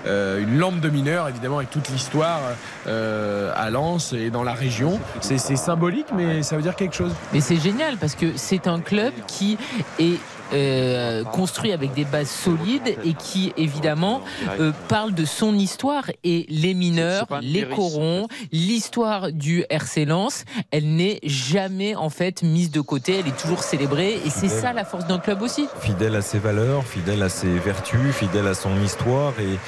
Euh, 0.07 0.43
une 0.43 0.59
lampe 0.59 0.81
de 0.81 0.89
mineur, 0.89 1.29
évidemment, 1.29 1.59
avec 1.59 1.71
toute 1.71 1.89
l'histoire 1.89 2.41
euh, 2.87 3.53
à 3.57 3.71
Lens 3.71 4.13
et 4.13 4.31
dans 4.31 4.43
la 4.43 4.55
région. 4.55 4.99
C'est 5.21 5.39
symbolique, 5.39 6.07
mais 6.15 6.43
ça 6.43 6.57
veut 6.57 6.63
dire 6.63 6.77
quelque 6.77 6.95
chose. 6.95 7.13
Mais 7.33 7.41
c'est 7.41 7.57
génial 7.57 7.97
parce 7.97 8.15
que 8.15 8.37
c'est 8.37 8.67
un 8.67 8.81
club 8.81 9.13
qui 9.27 9.59
est 9.99 10.19
euh, 10.53 11.25
construit 11.25 11.73
avec 11.73 11.95
des 11.95 12.05
bases 12.05 12.31
solides 12.31 12.97
et 13.05 13.15
qui 13.15 13.53
évidemment 13.57 14.23
euh, 14.59 14.73
parle 14.89 15.15
de 15.15 15.25
son 15.25 15.55
histoire 15.55 16.11
et 16.25 16.47
les 16.49 16.75
mineurs, 16.75 17.27
les 17.43 17.69
corons, 17.69 18.29
l'histoire 18.53 19.33
du 19.33 19.65
RC 19.71 20.05
Lens, 20.05 20.45
elle 20.71 20.95
n'est 20.95 21.21
jamais 21.23 21.95
en 21.95 22.11
fait 22.11 22.43
mise 22.43 22.71
de 22.71 22.81
côté, 22.81 23.21
elle 23.21 23.29
est 23.29 23.41
toujours 23.41 23.63
célébrée 23.63 24.21
et 24.25 24.31
c'est 24.31 24.49
ça 24.49 24.73
la 24.73 24.85
force 24.85 25.07
d'un 25.07 25.19
club 25.19 25.43
aussi. 25.43 25.67
Fidèle 25.81 26.17
à 26.17 26.23
ses 26.23 26.39
valeurs, 26.39 26.85
fidèle 26.85 27.23
à 27.23 27.29
ses 27.29 27.59
vertus, 27.59 28.15
fidèle 28.15 28.47
à 28.47 28.55
son 28.55 28.81
histoire 28.83 29.35
et 29.41 29.59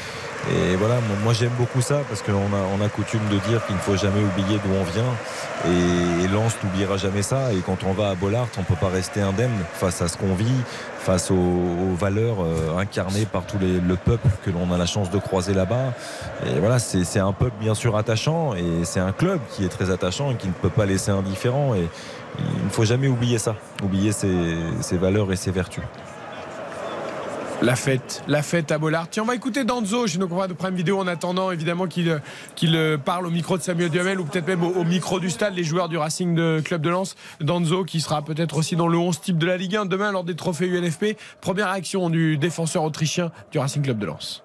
et 0.51 0.75
voilà, 0.77 0.97
moi, 1.23 1.33
j'aime 1.33 1.53
beaucoup 1.57 1.81
ça 1.81 2.01
parce 2.09 2.21
qu'on 2.21 2.33
a, 2.33 2.61
on 2.77 2.85
a 2.85 2.89
coutume 2.89 3.21
de 3.31 3.39
dire 3.49 3.65
qu'il 3.67 3.77
ne 3.77 3.81
faut 3.81 3.97
jamais 3.97 4.21
oublier 4.21 4.59
d'où 4.59 4.73
on 4.73 4.85
vient. 4.85 5.03
Et, 5.67 6.25
et 6.25 6.29
Lens 6.29 6.57
n'oubliera 6.65 6.97
jamais 6.97 7.23
ça. 7.23 7.53
Et 7.53 7.59
quand 7.65 7.85
on 7.85 7.93
va 7.93 8.11
à 8.11 8.15
Bollard, 8.15 8.49
on 8.57 8.63
ne 8.63 8.67
peut 8.67 8.75
pas 8.75 8.89
rester 8.89 9.21
indemne 9.21 9.53
face 9.75 10.03
à 10.03 10.09
ce 10.09 10.17
qu'on 10.17 10.35
vit, 10.35 10.63
face 10.99 11.31
aux, 11.31 11.95
valeurs 11.97 12.39
euh, 12.41 12.79
incarnées 12.79 13.27
par 13.27 13.45
tout 13.45 13.59
le 13.61 13.97
peuple 13.97 14.29
que 14.45 14.51
l'on 14.51 14.73
a 14.73 14.79
la 14.79 14.87
chance 14.87 15.11
de 15.11 15.19
croiser 15.19 15.55
là-bas. 15.55 15.93
Et 16.47 16.59
voilà, 16.59 16.79
c'est 16.79 17.05
c'est 17.05 17.21
un 17.21 17.33
peuple 17.33 17.55
bien 17.61 17.75
sûr 17.75 17.97
attachant 17.97 18.55
et 18.55 18.85
c'est 18.85 19.01
un 19.01 19.13
club 19.13 19.39
qui 19.51 19.65
est 19.65 19.69
très 19.69 19.91
attachant 19.91 20.33
et 20.33 20.37
qui 20.37 20.49
ne 20.49 20.53
peut 20.53 20.71
pas 20.71 20.87
laisser 20.87 21.11
indifférent. 21.11 21.75
Et 21.75 21.89
il 22.39 22.65
ne 22.65 22.71
faut 22.71 22.85
jamais 22.85 23.09
oublier 23.09 23.39
ça, 23.39 23.57
oublier 23.85 24.11
ses, 24.13 24.57
ses 24.81 24.97
valeurs 24.97 25.31
et 25.33 25.37
ses 25.37 25.51
vertus. 25.51 25.85
La 27.63 27.77
fête, 27.77 28.25
la 28.27 28.43
fête 28.43 28.73
à 28.73 28.79
Bollard. 28.79 29.09
Tiens, 29.09 29.23
on 29.23 29.27
va 29.27 29.37
écouter 29.37 29.63
Danzo 29.63 30.09
chez 30.09 30.19
nos 30.19 30.27
confrères 30.27 30.49
de 30.49 30.53
Prime 30.53 30.75
Vidéo 30.75 30.99
en 30.99 31.07
attendant 31.07 31.53
évidemment 31.53 31.87
qu'il 31.87 32.09
euh, 32.65 32.99
parle 32.99 33.25
au 33.25 33.31
micro 33.31 33.57
de 33.57 33.63
Samuel 33.63 33.89
Duhamel 33.89 34.19
ou 34.19 34.25
peut-être 34.25 34.49
même 34.49 34.65
au, 34.65 34.83
micro 34.83 35.21
du 35.21 35.31
stade, 35.31 35.55
les 35.55 35.63
joueurs 35.63 35.89
du 35.89 35.97
Racing 35.97 36.35
de 36.35 36.61
Club 36.65 36.83
de 36.83 36.91
Lens. 36.91 37.15
Danzo 37.41 37.85
qui 37.85 38.01
sera 38.01 38.23
peut-être 38.23 38.57
aussi 38.57 38.75
dans 38.75 38.89
le 38.89 38.99
11 38.99 39.21
type 39.21 39.39
de 39.39 39.47
la 39.47 39.57
Ligue 39.57 39.77
1 39.77 39.87
demain 39.87 40.11
lors 40.11 40.25
des 40.25 40.35
trophées 40.35 40.67
UNFP. 40.67 41.17
Première 41.41 41.71
réaction 41.71 42.11
du 42.11 42.37
défenseur 42.37 42.83
autrichien 42.83 43.31
du 43.53 43.61
Racing 43.61 43.83
Club 43.83 43.99
de 43.99 44.07
Lens. 44.07 44.43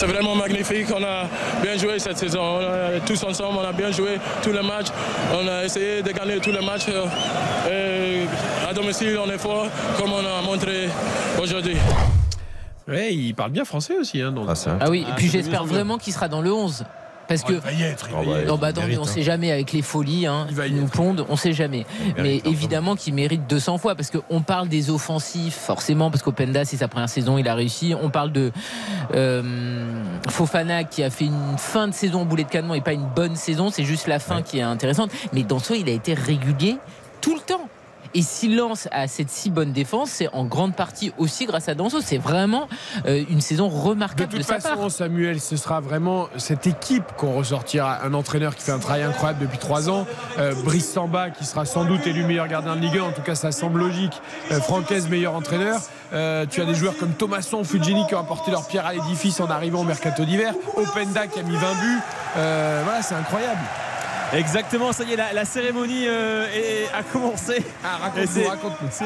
C'est 0.00 0.06
vraiment 0.06 0.34
magnifique. 0.34 0.86
On 0.96 1.04
a 1.04 1.24
bien 1.62 1.76
joué 1.76 1.98
cette 1.98 2.16
saison. 2.16 2.60
Tous 3.04 3.22
ensemble, 3.24 3.58
on 3.60 3.68
a 3.68 3.72
bien 3.72 3.90
joué 3.90 4.18
tous 4.42 4.52
les 4.52 4.62
matchs. 4.62 4.88
On 5.34 5.46
a 5.46 5.64
essayé 5.64 6.00
de 6.00 6.12
gagner 6.12 6.38
tous 6.38 6.52
les 6.52 6.64
matchs. 6.64 6.86
Euh, 6.88 8.24
à 8.66 8.72
domicile, 8.72 9.18
on 9.22 9.30
est 9.30 9.38
fort, 9.38 9.66
comme 9.98 10.12
on 10.12 10.24
a 10.24 10.40
montré 10.42 10.88
aujourd'hui. 11.42 11.76
Ouais, 12.88 13.14
il 13.14 13.34
parle 13.34 13.50
bien 13.50 13.64
français 13.64 13.96
aussi. 13.96 14.22
Hein, 14.22 14.32
Danzo. 14.32 14.70
Ah 14.80 14.90
oui, 14.90 15.04
et 15.08 15.12
puis 15.14 15.26
c'est 15.26 15.38
j'espère 15.38 15.64
vraiment 15.64 15.98
qu'il 15.98 16.12
sera 16.12 16.28
dans 16.28 16.40
le 16.40 16.52
11. 16.52 16.84
Parce 17.28 17.42
que. 17.42 17.52
il 17.52 17.60
va 17.60 17.72
y 17.72 17.82
être, 17.82 18.08
il 18.08 18.14
va 18.14 18.22
y 18.22 18.40
être. 18.40 18.48
Non, 18.48 18.56
bah 18.56 18.70
Il 18.88 18.98
on 18.98 19.02
hein. 19.02 19.06
sait 19.06 19.22
jamais 19.22 19.52
avec 19.52 19.72
les 19.72 19.82
folies 19.82 20.26
hein, 20.26 20.46
qui 20.48 20.72
nous 20.72 20.86
pondent, 20.86 21.26
on 21.28 21.36
sait 21.36 21.52
jamais. 21.52 21.84
Mais 22.16 22.38
évidemment 22.46 22.96
qu'il 22.96 23.14
mérite 23.14 23.46
200 23.46 23.76
fois 23.78 23.94
parce 23.94 24.10
qu'on 24.10 24.40
parle 24.40 24.68
des 24.68 24.88
offensifs, 24.90 25.54
forcément, 25.54 26.10
parce 26.10 26.22
qu'Openda, 26.22 26.64
c'est 26.64 26.78
sa 26.78 26.88
première 26.88 27.10
saison, 27.10 27.36
il 27.36 27.46
a 27.46 27.54
réussi. 27.54 27.94
On 28.00 28.08
parle 28.08 28.32
de 28.32 28.50
euh, 29.14 30.02
Fofana 30.30 30.84
qui 30.84 31.02
a 31.02 31.10
fait 31.10 31.26
une 31.26 31.58
fin 31.58 31.86
de 31.86 31.92
saison 31.92 32.22
au 32.22 32.24
boulet 32.24 32.44
de 32.44 32.48
canon 32.48 32.72
et 32.72 32.80
pas 32.80 32.94
une 32.94 33.08
bonne 33.14 33.36
saison, 33.36 33.70
c'est 33.70 33.84
juste 33.84 34.06
la 34.06 34.18
fin 34.18 34.40
qui 34.40 34.58
est 34.58 34.62
intéressante. 34.62 35.10
Mais 35.34 35.42
Danso, 35.42 35.74
il 35.74 35.88
a 35.90 35.92
été 35.92 36.14
régulier 36.14 36.78
tout 37.20 37.34
le 37.34 37.40
temps. 37.40 37.68
Et 38.14 38.22
s'il 38.22 38.56
lance 38.56 38.88
à 38.90 39.06
cette 39.08 39.30
si 39.30 39.50
bonne 39.50 39.72
défense, 39.72 40.10
c'est 40.10 40.28
en 40.32 40.44
grande 40.44 40.74
partie 40.74 41.12
aussi 41.18 41.46
grâce 41.46 41.68
à 41.68 41.74
Danso. 41.74 42.00
C'est 42.00 42.18
vraiment 42.18 42.68
euh, 43.06 43.24
une 43.28 43.40
saison 43.40 43.68
De 43.68 43.74
remarquable 43.74 44.32
de, 44.32 44.38
toute 44.38 44.46
sa 44.46 44.60
façon, 44.60 44.76
part. 44.76 44.90
Samuel, 44.90 45.40
ce 45.40 45.56
sera 45.56 45.80
vraiment 45.80 46.28
cette 46.36 46.66
équipe 46.66 47.04
qu'on 47.16 47.32
ressortira. 47.34 48.04
Un 48.04 48.14
entraîneur 48.14 48.54
qui 48.54 48.62
fait 48.62 48.72
un 48.72 48.78
travail 48.78 49.02
incroyable 49.02 49.40
depuis 49.40 49.58
trois 49.58 49.90
ans. 49.90 50.06
Euh, 50.38 50.54
Brice 50.64 50.90
Samba, 50.92 51.30
qui 51.30 51.44
sera 51.44 51.64
sans 51.64 51.84
doute 51.84 52.06
élu 52.06 52.24
meilleur 52.24 52.48
gardien 52.48 52.76
de 52.76 52.80
Ligue 52.80 52.98
1. 52.98 53.02
En 53.02 53.12
tout 53.12 53.22
cas, 53.22 53.34
ça 53.34 53.52
semble 53.52 53.80
logique. 53.80 54.20
Euh, 54.50 54.60
Francaise, 54.60 55.08
meilleur 55.08 55.34
entraîneur. 55.34 55.80
Euh, 56.12 56.46
tu 56.48 56.60
as 56.60 56.64
des 56.64 56.74
joueurs 56.74 56.96
comme 56.96 57.12
Thomasson, 57.12 57.64
Fujini 57.64 58.06
qui 58.06 58.14
ont 58.14 58.20
apporté 58.20 58.50
leur 58.50 58.66
pierre 58.66 58.86
à 58.86 58.94
l'édifice 58.94 59.40
en 59.40 59.50
arrivant 59.50 59.80
au 59.80 59.84
mercato 59.84 60.24
d'hiver. 60.24 60.54
Openda 60.76 61.26
qui 61.26 61.40
a 61.40 61.42
mis 61.42 61.56
20 61.56 61.74
buts. 61.74 62.00
Euh, 62.36 62.82
voilà, 62.84 63.02
c'est 63.02 63.14
incroyable. 63.14 63.60
Exactement, 64.34 64.92
ça 64.92 65.04
y 65.04 65.12
est, 65.12 65.16
la, 65.16 65.32
la 65.32 65.44
cérémonie 65.46 66.04
euh, 66.06 66.46
est- 66.54 66.94
a 66.94 67.02
commencé. 67.02 67.64
Et 68.22 68.26
c'est- 68.26 68.44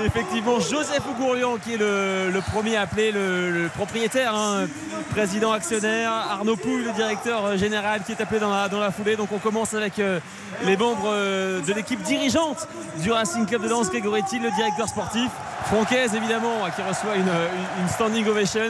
effectivement 0.04 0.58
Joseph 0.58 1.02
Gourlian 1.18 1.56
qui 1.62 1.74
est 1.74 1.76
le, 1.76 2.30
le 2.32 2.40
premier 2.40 2.76
appelé, 2.76 3.12
le, 3.12 3.50
le 3.50 3.68
propriétaire, 3.68 4.34
hein, 4.34 4.66
président 5.10 5.52
actionnaire. 5.52 6.10
Arnaud 6.10 6.56
Pouille, 6.56 6.84
le 6.84 6.92
directeur 6.92 7.44
euh, 7.44 7.56
général, 7.56 8.02
qui 8.04 8.12
est 8.12 8.20
appelé 8.20 8.40
dans 8.40 8.50
la, 8.50 8.68
dans 8.68 8.80
la 8.80 8.90
foulée. 8.90 9.14
Donc 9.16 9.28
on 9.32 9.38
commence 9.38 9.74
avec 9.74 9.98
euh, 10.00 10.18
les 10.64 10.76
membres 10.76 11.08
euh, 11.12 11.60
de 11.60 11.72
l'équipe 11.72 12.02
dirigeante 12.02 12.66
du 12.98 13.12
Racing 13.12 13.46
Club 13.46 13.62
de 13.62 13.68
Lens, 13.68 13.90
Grégory 13.90 14.22
Thiel, 14.24 14.42
le 14.42 14.50
directeur 14.50 14.88
sportif. 14.88 15.30
Francaise 15.66 16.14
évidemment, 16.16 16.56
qui 16.74 16.82
reçoit 16.82 17.14
une, 17.14 17.88
standing 17.88 18.26
ovation. 18.26 18.60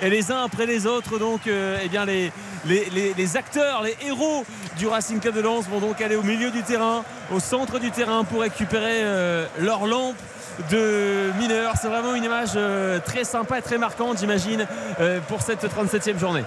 Et 0.00 0.08
les 0.08 0.32
uns 0.32 0.42
après 0.44 0.64
les 0.64 0.86
autres, 0.86 1.18
donc, 1.18 1.42
eh 1.46 1.88
bien, 1.88 2.06
les, 2.06 2.32
les, 2.66 3.36
acteurs, 3.36 3.82
les 3.82 3.96
héros 4.06 4.44
du 4.76 4.86
Racing 4.86 5.20
Club 5.20 5.34
de 5.34 5.40
Lens 5.40 5.66
vont 5.68 5.80
donc 5.80 6.00
aller 6.00 6.16
au 6.16 6.22
milieu 6.22 6.50
du 6.50 6.62
terrain, 6.62 7.04
au 7.32 7.40
centre 7.40 7.78
du 7.78 7.90
terrain 7.90 8.24
pour 8.24 8.42
récupérer 8.42 9.02
euh, 9.02 9.46
leur 9.58 9.86
lampe 9.86 10.16
de 10.70 11.30
mineurs. 11.38 11.74
C'est 11.80 11.88
vraiment 11.88 12.14
une 12.14 12.24
image 12.24 12.50
euh, 12.56 12.98
très 13.04 13.24
sympa 13.24 13.58
et 13.58 13.62
très 13.62 13.78
marquante, 13.78 14.18
j'imagine, 14.18 14.66
euh, 15.00 15.20
pour 15.28 15.42
cette 15.42 15.64
37e 15.64 16.18
journée. 16.18 16.44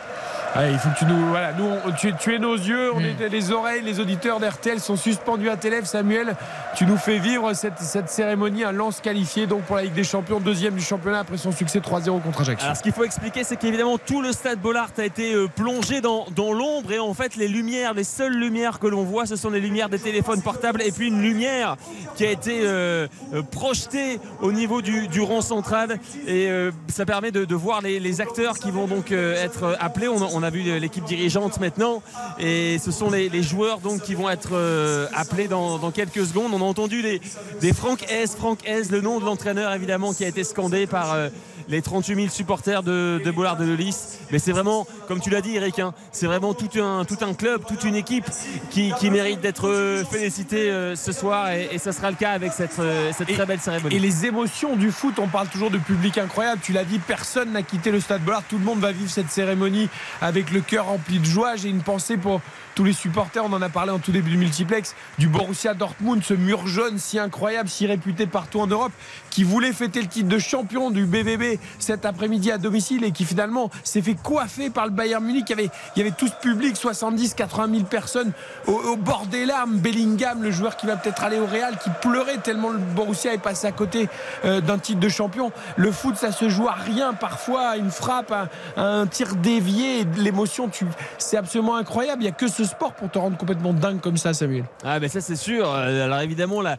Allez, 0.54 0.74
il 0.74 0.80
faut 0.80 0.90
que 0.90 1.00
tu 1.00 1.06
nous. 1.06 1.28
Voilà, 1.30 1.54
nous, 1.54 1.64
on- 1.86 1.92
tu, 1.94 2.10
es- 2.10 2.14
tu 2.20 2.36
es 2.36 2.40
nos 2.40 2.56
yeux, 2.56 2.92
on 2.94 3.00
est 3.00 3.30
les 3.30 3.52
oreilles, 3.52 3.82
les 3.84 4.02
auditeurs 4.02 4.40
d'RTL 4.42 4.82
sont 4.82 4.98
suspendus 4.98 5.50
à 5.50 5.56
tes 5.56 5.70
lèvres. 5.70 5.88
Samuel, 5.88 6.36
tu 6.76 6.86
nous 6.86 6.98
fais 6.98 7.20
vivre 7.20 7.54
cette, 7.54 7.80
cette 7.80 8.10
cérémonie. 8.10 8.66
Un 8.66 8.74
lance 8.74 9.00
qualifié 9.00 9.48
donc 9.48 9.62
pour 9.62 9.78
la 9.78 9.84
Ligue 9.84 9.94
des 9.94 10.04
Champions, 10.04 10.42
deuxième 10.42 10.76
du 10.76 10.82
championnat 10.84 11.20
après 11.20 11.38
son 11.38 11.54
succès 11.54 11.80
3-0 11.80 12.20
contre 12.22 12.42
Ajaccio. 12.42 12.66
Alors 12.66 12.76
ce 12.76 12.84
qu'il 12.84 12.92
faut 12.92 13.06
expliquer, 13.06 13.46
c'est 13.46 13.56
qu'évidemment 13.56 13.98
tout 13.98 14.22
le 14.22 14.34
stade 14.34 14.60
Bollard 14.60 14.90
a 14.98 15.06
été 15.06 15.34
euh, 15.34 15.48
plongé 15.48 16.02
dans, 16.02 16.26
dans 16.36 16.52
l'ombre 16.52 16.92
et 16.92 17.00
en 17.00 17.14
fait 17.14 17.38
les 17.38 17.48
lumières, 17.48 17.94
les 17.94 18.04
seules 18.04 18.34
lumières 18.36 18.80
que 18.80 18.88
l'on 18.88 19.04
voit, 19.04 19.26
ce 19.26 19.38
sont 19.38 19.50
les 19.52 19.62
lumières 19.62 19.88
des 19.88 20.00
téléphones 20.00 20.42
portables 20.42 20.82
et 20.82 20.92
puis 20.92 21.08
une 21.08 21.22
lumière 21.22 21.78
qui 22.18 22.26
a 22.26 22.30
été 22.32 22.62
euh, 22.66 23.08
euh, 23.34 23.42
projetée 23.42 24.20
au 24.42 24.52
niveau 24.52 24.82
du, 24.82 25.08
du 25.08 25.22
rond 25.22 25.42
central 25.42 25.98
et 26.28 26.50
euh, 26.50 26.72
ça 26.90 27.06
permet 27.06 27.32
de, 27.32 27.46
de 27.46 27.56
voir 27.56 27.82
les, 27.82 28.02
les 28.02 28.20
acteurs 28.20 28.60
qui 28.60 28.70
vont 28.70 28.88
donc 28.88 29.14
euh, 29.14 29.42
être 29.42 29.78
appelés. 29.80 30.10
On, 30.10 30.41
on 30.42 30.44
a 30.44 30.50
vu 30.50 30.80
l'équipe 30.80 31.04
dirigeante 31.04 31.60
maintenant 31.60 32.02
et 32.40 32.80
ce 32.80 32.90
sont 32.92 33.12
les, 33.12 33.44
joueurs 33.44 33.80
donc 33.80 34.02
qui 34.02 34.16
vont 34.16 34.28
être 34.28 34.54
euh, 34.54 35.06
appelés 35.14 35.48
dans, 35.48 35.92
quelques 35.92 36.26
secondes. 36.26 36.52
On 36.54 36.62
a 36.62 36.66
entendu 36.66 37.04
des, 37.04 37.22
des 37.60 37.74
Franck 37.74 38.04
S, 38.10 38.36
Franck 38.36 38.60
S, 38.66 38.90
le 38.90 39.02
nom 39.02 39.20
de 39.20 39.26
l'entraîneur 39.26 39.72
évidemment 39.74 40.14
qui 40.14 40.26
a 40.26 40.28
été 40.28 40.44
scandé 40.44 40.88
par 40.88 41.14
euh, 41.14 41.30
les 41.72 41.82
38 41.82 42.16
000 42.16 42.28
supporters 42.28 42.84
de, 42.84 43.22
de 43.24 43.32
Bollard 43.32 43.56
de 43.56 43.72
Lys. 43.72 44.20
Mais 44.32 44.40
c'est 44.40 44.52
vraiment, 44.52 44.86
comme 45.08 45.22
tu 45.22 45.30
l'as 45.30 45.42
dit 45.42 45.56
Eric, 45.56 45.80
hein, 45.80 45.94
c'est 46.12 46.26
vraiment 46.28 46.54
tout 46.54 46.70
un, 46.80 47.06
tout 47.06 47.18
un 47.22 47.34
club, 47.34 47.64
toute 47.66 47.86
une 47.86 47.96
équipe 47.96 48.26
qui, 48.70 48.92
qui 49.00 49.10
mérite 49.10 49.40
d'être 49.40 49.70
euh, 49.70 50.04
félicitée 50.04 50.70
euh, 50.70 50.96
ce 50.96 51.14
soir 51.14 51.52
et, 51.52 51.70
et 51.72 51.78
ça 51.78 51.94
sera 51.94 52.12
le 52.12 52.18
cas 52.18 52.32
avec 52.32 52.52
cette, 52.52 52.78
euh, 52.80 53.12
cette 53.18 53.34
très 53.34 53.46
belle 53.46 53.62
cérémonie. 53.62 53.96
Et 53.96 54.00
les 54.00 54.26
émotions 54.26 54.76
du 54.76 54.92
foot, 54.92 55.16
on 55.18 55.28
parle 55.28 55.48
toujours 55.48 55.72
de 55.72 55.78
public 55.78 56.18
incroyable. 56.18 56.62
Tu 56.62 56.74
l'as 56.74 56.84
dit, 56.84 57.00
personne 57.00 57.54
n'a 57.54 57.64
quitté 57.64 57.90
le 57.90 58.02
stade 58.02 58.22
Bollard. 58.22 58.44
Tout 58.50 58.58
le 58.58 58.66
monde 58.66 58.80
va 58.80 58.92
vivre 58.92 59.10
cette 59.10 59.32
cérémonie 59.32 59.88
avec 60.20 60.52
le 60.52 60.60
cœur 60.60 60.88
rempli 60.88 61.20
de 61.20 61.26
joie. 61.26 61.56
J'ai 61.56 61.70
une 61.70 61.84
pensée 61.84 62.18
pour 62.18 62.42
tous 62.76 62.84
les 62.84 62.94
supporters. 62.94 63.44
On 63.44 63.54
en 63.54 63.62
a 63.62 63.70
parlé 63.70 63.92
en 63.92 64.00
tout 64.00 64.12
début 64.12 64.32
du 64.32 64.38
multiplex 64.38 64.96
du 65.18 65.28
Borussia 65.28 65.74
Dortmund, 65.74 66.24
ce 66.24 66.34
mur 66.34 66.68
jaune 66.68 66.98
si 66.98 67.20
incroyable, 67.20 67.70
si 67.70 67.88
réputé 67.88 68.28
partout 68.28 68.60
en 68.60 68.68
Europe, 68.68 68.92
qui 69.30 69.44
voulait 69.44 69.74
fêter 69.74 70.02
le 70.02 70.08
titre 70.08 70.30
de 70.30 70.40
champion 70.40 70.92
du 70.92 71.06
BVB 71.06 71.60
cet 71.80 72.06
après-midi 72.06 72.52
à 72.52 72.58
domicile 72.58 73.04
et 73.04 73.12
qui 73.12 73.26
finalement 73.26 73.70
s'est 73.84 74.02
fait 74.02 74.16
coiffer 74.16 74.70
par 74.70 74.86
le 74.86 74.92
Bayern 74.92 75.24
Munich. 75.24 75.46
Il 75.50 75.70
y 75.96 76.02
avait, 76.02 76.12
tout 76.12 76.28
ce 76.28 76.36
public, 76.42 76.76
70, 76.78 77.34
80 77.34 77.70
000 77.72 77.84
personnes 77.86 78.32
au, 78.68 78.96
bord 78.96 79.26
des 79.28 79.46
larmes. 79.46 79.78
Bellingham, 79.78 80.44
le 80.44 80.52
joueur 80.52 80.78
qui 80.78 80.86
va 80.86 80.96
peut-être 80.96 81.24
aller 81.24 81.40
au 81.40 81.46
Real, 81.46 81.78
qui 81.78 81.90
pleurait 82.02 82.38
tellement 82.38 82.70
le 82.70 82.78
Borussia 82.78 83.34
est 83.34 83.38
passé 83.38 83.68
à 83.68 83.72
côté 83.72 84.10
euh, 84.46 84.62
d'un 84.62 84.78
titre 84.78 85.00
de 85.00 85.10
champion. 85.10 85.52
Le 85.78 85.92
foot, 85.92 86.16
ça 86.16 86.32
se 86.32 86.50
joue 86.50 86.68
à 86.68 86.74
rien 86.74 87.14
parfois, 87.14 87.70
à 87.70 87.78
une 87.78 87.92
frappe, 87.92 88.32
à, 88.32 88.50
un 88.78 89.08
tir 89.08 89.36
dévié, 89.36 90.06
l'émotion, 90.18 90.70
c'est 91.18 91.38
absolument 91.38 91.76
incroyable. 91.76 92.24
Il 92.24 92.28
a 92.28 92.32
que 92.32 92.48
ce 92.48 92.64
sport 92.72 92.94
pour 92.94 93.10
te 93.12 93.20
rendre 93.20 93.38
complètement 93.38 93.74
dingue 93.74 94.00
comme 94.00 94.18
ça, 94.18 94.34
Samuel. 94.34 94.66
Ah 94.84 95.00
ben 95.00 95.10
ça 95.10 95.22
c'est 95.22 95.36
sûr. 95.36 95.70
Euh, 95.70 96.06
Alors 96.06 96.22
évidemment 96.22 96.62
la, 96.62 96.78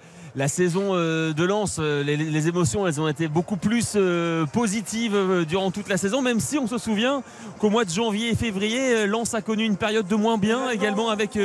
saison 0.49 0.95
euh, 0.95 1.33
de 1.33 1.45
Lens, 1.45 1.77
euh, 1.79 2.03
les, 2.03 2.49
émotions 2.49 2.87
elles 2.87 3.01
ont 3.01 3.09
été 3.09 3.29
beaucoup 3.29 3.57
plus 3.57 3.97
positives 4.53 5.45
durant 5.47 5.71
toute 5.71 5.89
la 5.89 5.97
saison, 5.97 6.23
même 6.23 6.41
si 6.41 6.59
on 6.59 6.67
se 6.67 6.79
souvient 6.79 7.23
qu'au 7.59 7.71
mois 7.71 7.85
de 7.85 7.91
janvier 7.91 8.31
et 8.31 8.35
février, 8.35 9.07
Lens 9.07 9.35
a 9.35 9.43
connu 9.43 9.65
une 9.65 9.77
période 9.77 10.07
de 10.07 10.17
moins 10.17 10.39
bien, 10.39 10.71
également 10.71 11.11
avec 11.11 11.39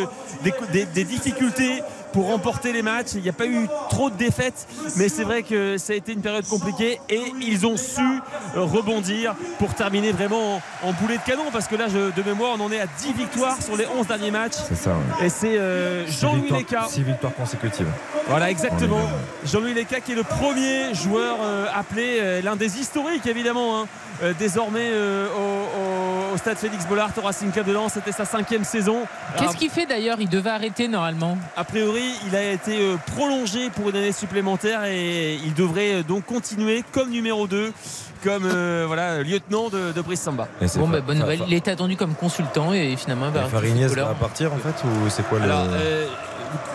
des 0.43 1.03
difficultés 1.03 1.81
pour 2.13 2.27
remporter 2.27 2.73
les 2.73 2.81
matchs. 2.81 3.09
Il 3.15 3.21
n'y 3.21 3.29
a 3.29 3.33
pas 3.33 3.45
eu 3.45 3.67
trop 3.89 4.09
de 4.09 4.15
défaites, 4.15 4.67
mais 4.95 5.09
c'est 5.09 5.23
vrai 5.23 5.43
que 5.43 5.77
ça 5.77 5.93
a 5.93 5.95
été 5.95 6.13
une 6.13 6.21
période 6.21 6.45
compliquée 6.47 6.99
et 7.09 7.21
ils 7.41 7.65
ont 7.67 7.77
su 7.77 8.01
euh, 8.01 8.61
rebondir 8.61 9.35
pour 9.59 9.73
terminer 9.73 10.11
vraiment 10.11 10.55
en, 10.55 10.61
en 10.89 10.93
boulet 10.93 11.17
de 11.17 11.23
canon 11.23 11.43
parce 11.51 11.67
que 11.67 11.75
là, 11.75 11.87
je- 11.87 12.11
de 12.15 12.23
mémoire, 12.23 12.55
on 12.57 12.63
en 12.63 12.71
est 12.71 12.79
à 12.79 12.87
10 12.99 13.13
victoires 13.13 13.61
sur 13.61 13.75
les 13.75 13.85
11 13.87 14.07
derniers 14.07 14.31
matchs. 14.31 14.55
C'est 14.67 14.75
ça. 14.75 14.91
ouais. 14.91 15.25
Et 15.25 15.29
c'est 15.29 15.57
euh, 15.57 16.07
Jean-Louis 16.07 16.49
Leca. 16.51 16.85
Six 16.89 17.03
victoires 17.03 17.33
consécutives. 17.35 17.87
Voilà, 18.27 18.49
exactement. 18.49 19.01
Jean-Louis 19.45 19.73
Leca 19.73 19.99
qui 19.99 20.13
est 20.13 20.15
le 20.15 20.23
premier 20.23 20.93
joueur 20.93 21.37
euh, 21.41 21.65
appelé, 21.73 22.17
euh, 22.19 22.41
l'un 22.41 22.55
des 22.55 22.79
historiques 22.79 23.25
évidemment, 23.27 23.81
hein, 23.81 23.87
euh, 24.23 24.33
désormais 24.37 24.89
euh, 24.91 25.27
au, 25.35 26.31
au- 26.31 26.33
au 26.33 26.37
stade 26.37 26.57
Félix 26.57 26.85
Bollard 26.87 27.09
au 27.17 27.21
Racing 27.21 27.51
Club 27.51 27.65
de 27.67 27.73
Lens. 27.73 27.93
C'était 27.93 28.11
sa 28.11 28.25
cinquième 28.25 28.63
saison. 28.63 28.99
Qu'est-ce 29.37 29.55
qu'il 29.57 29.69
fait 29.69 29.85
d'ailleurs? 29.85 30.17
Il 30.19 30.29
devait 30.29 30.49
arrêter 30.49 30.87
normalement. 30.87 31.37
a 31.55 31.63
priori, 31.63 32.03
il 32.27 32.35
a 32.35 32.51
été 32.51 32.77
euh, 32.79 32.95
prolongé 33.15 33.69
pour 33.69 33.89
une 33.89 33.95
année 33.97 34.11
supplémentaire 34.11 34.83
et 34.85 35.35
il 35.35 35.53
devrait 35.53 36.03
donc 36.03 36.25
continuer 36.25 36.83
comme 36.91 37.09
numéro 37.09 37.47
2, 37.47 37.71
comme 38.23 38.45
euh, 38.45 38.83
voilà, 38.87 39.21
lieutenant 39.23 39.69
de, 39.69 39.91
de 39.91 40.01
Brice 40.01 40.21
Samba. 40.21 40.47
Et 40.61 40.67
c'est 40.67 40.79
Bon, 40.79 40.87
fa- 40.87 40.93
bah, 40.93 41.01
bonne 41.01 41.19
nouvelle. 41.19 41.39
fa- 41.39 41.45
Il 41.47 41.53
est 41.53 41.67
attendu 41.67 41.95
comme 41.95 42.13
consultant 42.15 42.73
et 42.73 42.95
finalement, 42.95 43.29
bah, 43.31 43.45
Farignez 43.51 43.87
va 43.87 44.13
partir 44.15 44.51
en 44.53 44.57
fait 44.57 44.83
ou 44.85 45.09
c'est 45.09 45.27
quoi 45.27 45.39
le. 45.39 45.45
Alors, 45.45 45.65
euh, 45.69 46.07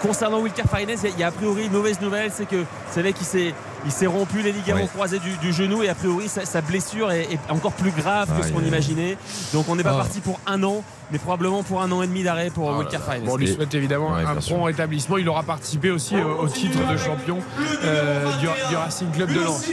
concernant 0.01 0.39
Wilker 0.41 0.65
Farinez, 0.71 0.97
il 1.05 1.19
y 1.19 1.23
a- 1.23 1.27
a 1.27 1.29
a 1.29 1.33
priori 1.33 1.67
une 1.67 1.73
mauvaise 1.73 2.01
nouvelle, 2.01 2.31
c'est 2.33 2.47
que 2.47 2.57
vous 2.57 2.67
savez 2.95 3.13
qu'il 3.13 3.27
s'est 3.27 3.55
il 3.85 3.91
s'est 3.93 4.07
rompu 4.07 4.43
les 4.43 4.53
ligaments 4.53 4.83
Oui. 4.83 4.89
croisés 4.89 5.19
du, 5.19 5.37
du 5.39 5.53
genou 5.53 5.83
et 5.83 5.89
a 5.89 5.95
priori 5.95 6.29
sa, 6.29 6.45
sa 6.45 6.61
blessure 6.61 7.11
est, 7.11 7.33
est 7.33 7.39
encore 7.51 7.73
plus 7.73 7.91
grave 7.91 8.29
que 8.39 8.47
ce 8.47 8.53
qu'on 8.53 8.65
imaginait. 8.65 9.17
Donc 9.53 9.69
on 9.69 9.77
n'est 9.77 9.83
pas 9.83 9.95
Oh. 9.95 9.99
parti 9.99 10.21
pour 10.21 10.39
un 10.47 10.63
an, 10.63 10.83
mais 11.13 11.19
probablement 11.19 11.63
pour 11.63 11.83
un 11.83 11.93
an 11.93 12.03
et 12.03 12.07
demi 12.07 12.23
d'arrêt 12.23 12.51
pour 12.51 12.71
là. 12.73 12.79
Farinez. 12.99 13.27
Bon, 13.27 13.35
on 13.35 13.37
lui 13.37 13.53
souhaite 13.53 13.75
évidemment 13.75 14.13
Ouais, 14.13 14.23
un 14.25 14.35
prompt 14.35 14.65
rétablissement. 14.65 15.19
Il 15.19 15.29
aura 15.29 15.43
participé 15.43 15.91
aussi 15.91 16.17
au, 16.17 16.43
au 16.45 16.49
titre 16.49 16.79
de 16.91 16.97
champion 16.97 17.39
euh, 17.85 18.25
du, 18.41 18.47
du 18.69 18.77
Racing 18.77 19.11
Club 19.13 19.33
de 19.33 19.41
Lens. 19.41 19.67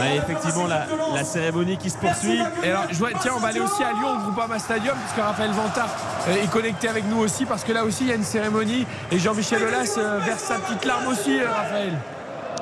Ouais, 0.00 0.16
effectivement, 0.16 0.66
la, 0.66 0.86
la 1.14 1.24
cérémonie 1.24 1.76
qui 1.76 1.88
se 1.90 1.96
poursuit. 1.98 2.38
Et 2.64 2.68
alors, 2.70 2.84
je 2.90 2.98
vois- 2.98 3.10
tiens, 3.20 3.32
on 3.36 3.40
va 3.40 3.48
aller 3.48 3.60
aussi 3.60 3.82
à 3.82 3.92
Lyon, 3.92 4.14
au 4.16 4.18
Groupama 4.30 4.58
Stadium, 4.58 4.96
puisque 5.04 5.24
Raphaël 5.24 5.50
Vantard 5.52 5.88
euh, 6.28 6.42
est 6.42 6.50
connecté 6.50 6.88
avec 6.88 7.04
nous 7.08 7.18
aussi, 7.18 7.44
parce 7.44 7.64
que 7.64 7.72
là 7.72 7.84
aussi, 7.84 8.04
il 8.04 8.08
y 8.08 8.12
a 8.12 8.16
une 8.16 8.24
cérémonie. 8.24 8.86
Et 9.12 9.18
Jean-Michel 9.18 9.62
Aulas 9.62 9.94
euh, 9.98 10.18
verse 10.24 10.42
sa 10.42 10.56
petite 10.56 10.84
larme 10.84 11.06
aussi, 11.08 11.38
euh, 11.40 11.46
Raphaël. 11.48 11.92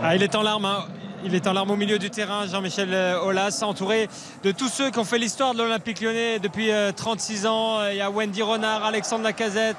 Ah, 0.02 0.14
il 0.14 0.22
est 0.22 0.34
en 0.34 0.42
larmes. 0.42 0.64
hein. 0.66 0.84
Il 1.24 1.34
est 1.34 1.46
en 1.48 1.52
larmes 1.52 1.70
au 1.72 1.76
milieu 1.76 1.98
du 1.98 2.10
terrain, 2.10 2.46
Jean-Michel 2.46 2.94
euh, 2.94 3.20
Aulas, 3.20 3.62
entouré 3.62 4.08
de 4.44 4.52
tous 4.52 4.68
ceux 4.68 4.90
qui 4.90 4.98
ont 5.00 5.04
fait 5.04 5.18
l'histoire 5.18 5.52
de 5.52 5.58
l'Olympique 5.58 6.00
lyonnais 6.00 6.38
depuis 6.38 6.70
euh, 6.70 6.92
36 6.92 7.46
ans. 7.46 7.80
Euh, 7.80 7.92
Il 7.92 7.98
y 7.98 8.00
a 8.00 8.08
Wendy 8.08 8.40
Renard, 8.40 8.84
Alexandre 8.84 9.24
Lacazette 9.24 9.76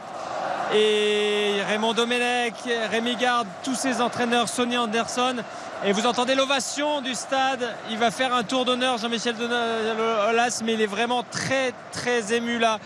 et 0.76 1.62
Raymond 1.68 1.94
Domenech, 1.94 2.56
Rémi 2.92 3.16
Garde, 3.16 3.48
tous 3.64 3.76
ces 3.76 4.02
entraîneurs, 4.02 4.50
Sonny 4.50 4.78
Anderson. 4.78 5.38
Et 5.86 5.94
vous 5.94 6.06
entendez 6.06 6.36
l'ovation 6.36 7.02
du 7.02 7.16
stade. 7.16 7.70
Il 7.90 7.98
va 7.98 8.12
faire 8.12 8.36
un 8.36 8.44
tour 8.44 8.66
d'honneur, 8.66 8.98
Jean-Michel 8.98 9.36
Aulas, 10.30 10.62
mais 10.64 10.74
il 10.74 10.82
est 10.82 10.88
vraiment 10.88 11.24
très, 11.24 11.74
très 11.92 12.34
ému 12.34 12.60
là 12.60 12.80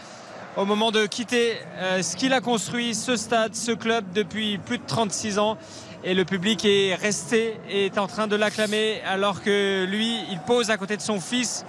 au 0.55 0.65
moment 0.65 0.91
de 0.91 1.05
quitter 1.05 1.57
euh, 1.77 2.01
ce 2.03 2.15
qu'il 2.15 2.33
a 2.33 2.41
construit, 2.41 2.93
ce 2.93 3.15
stade, 3.15 3.55
ce 3.55 3.71
club 3.71 4.05
depuis 4.13 4.59
plus 4.59 4.77
de 4.77 4.83
36 4.85 5.39
ans. 5.39 5.57
Et 6.05 6.13
le 6.13 6.25
public 6.25 6.65
est 6.65 6.95
resté 6.95 7.57
et 7.69 7.85
est 7.85 7.97
en 7.97 8.07
train 8.07 8.27
de 8.27 8.35
l'acclamer 8.35 9.01
alors 9.05 9.41
que 9.41 9.85
lui, 9.85 10.19
il 10.29 10.39
pose 10.39 10.69
à 10.69 10.75
côté 10.75 10.97
de 10.97 11.01
son 11.01 11.21
fils 11.21 11.65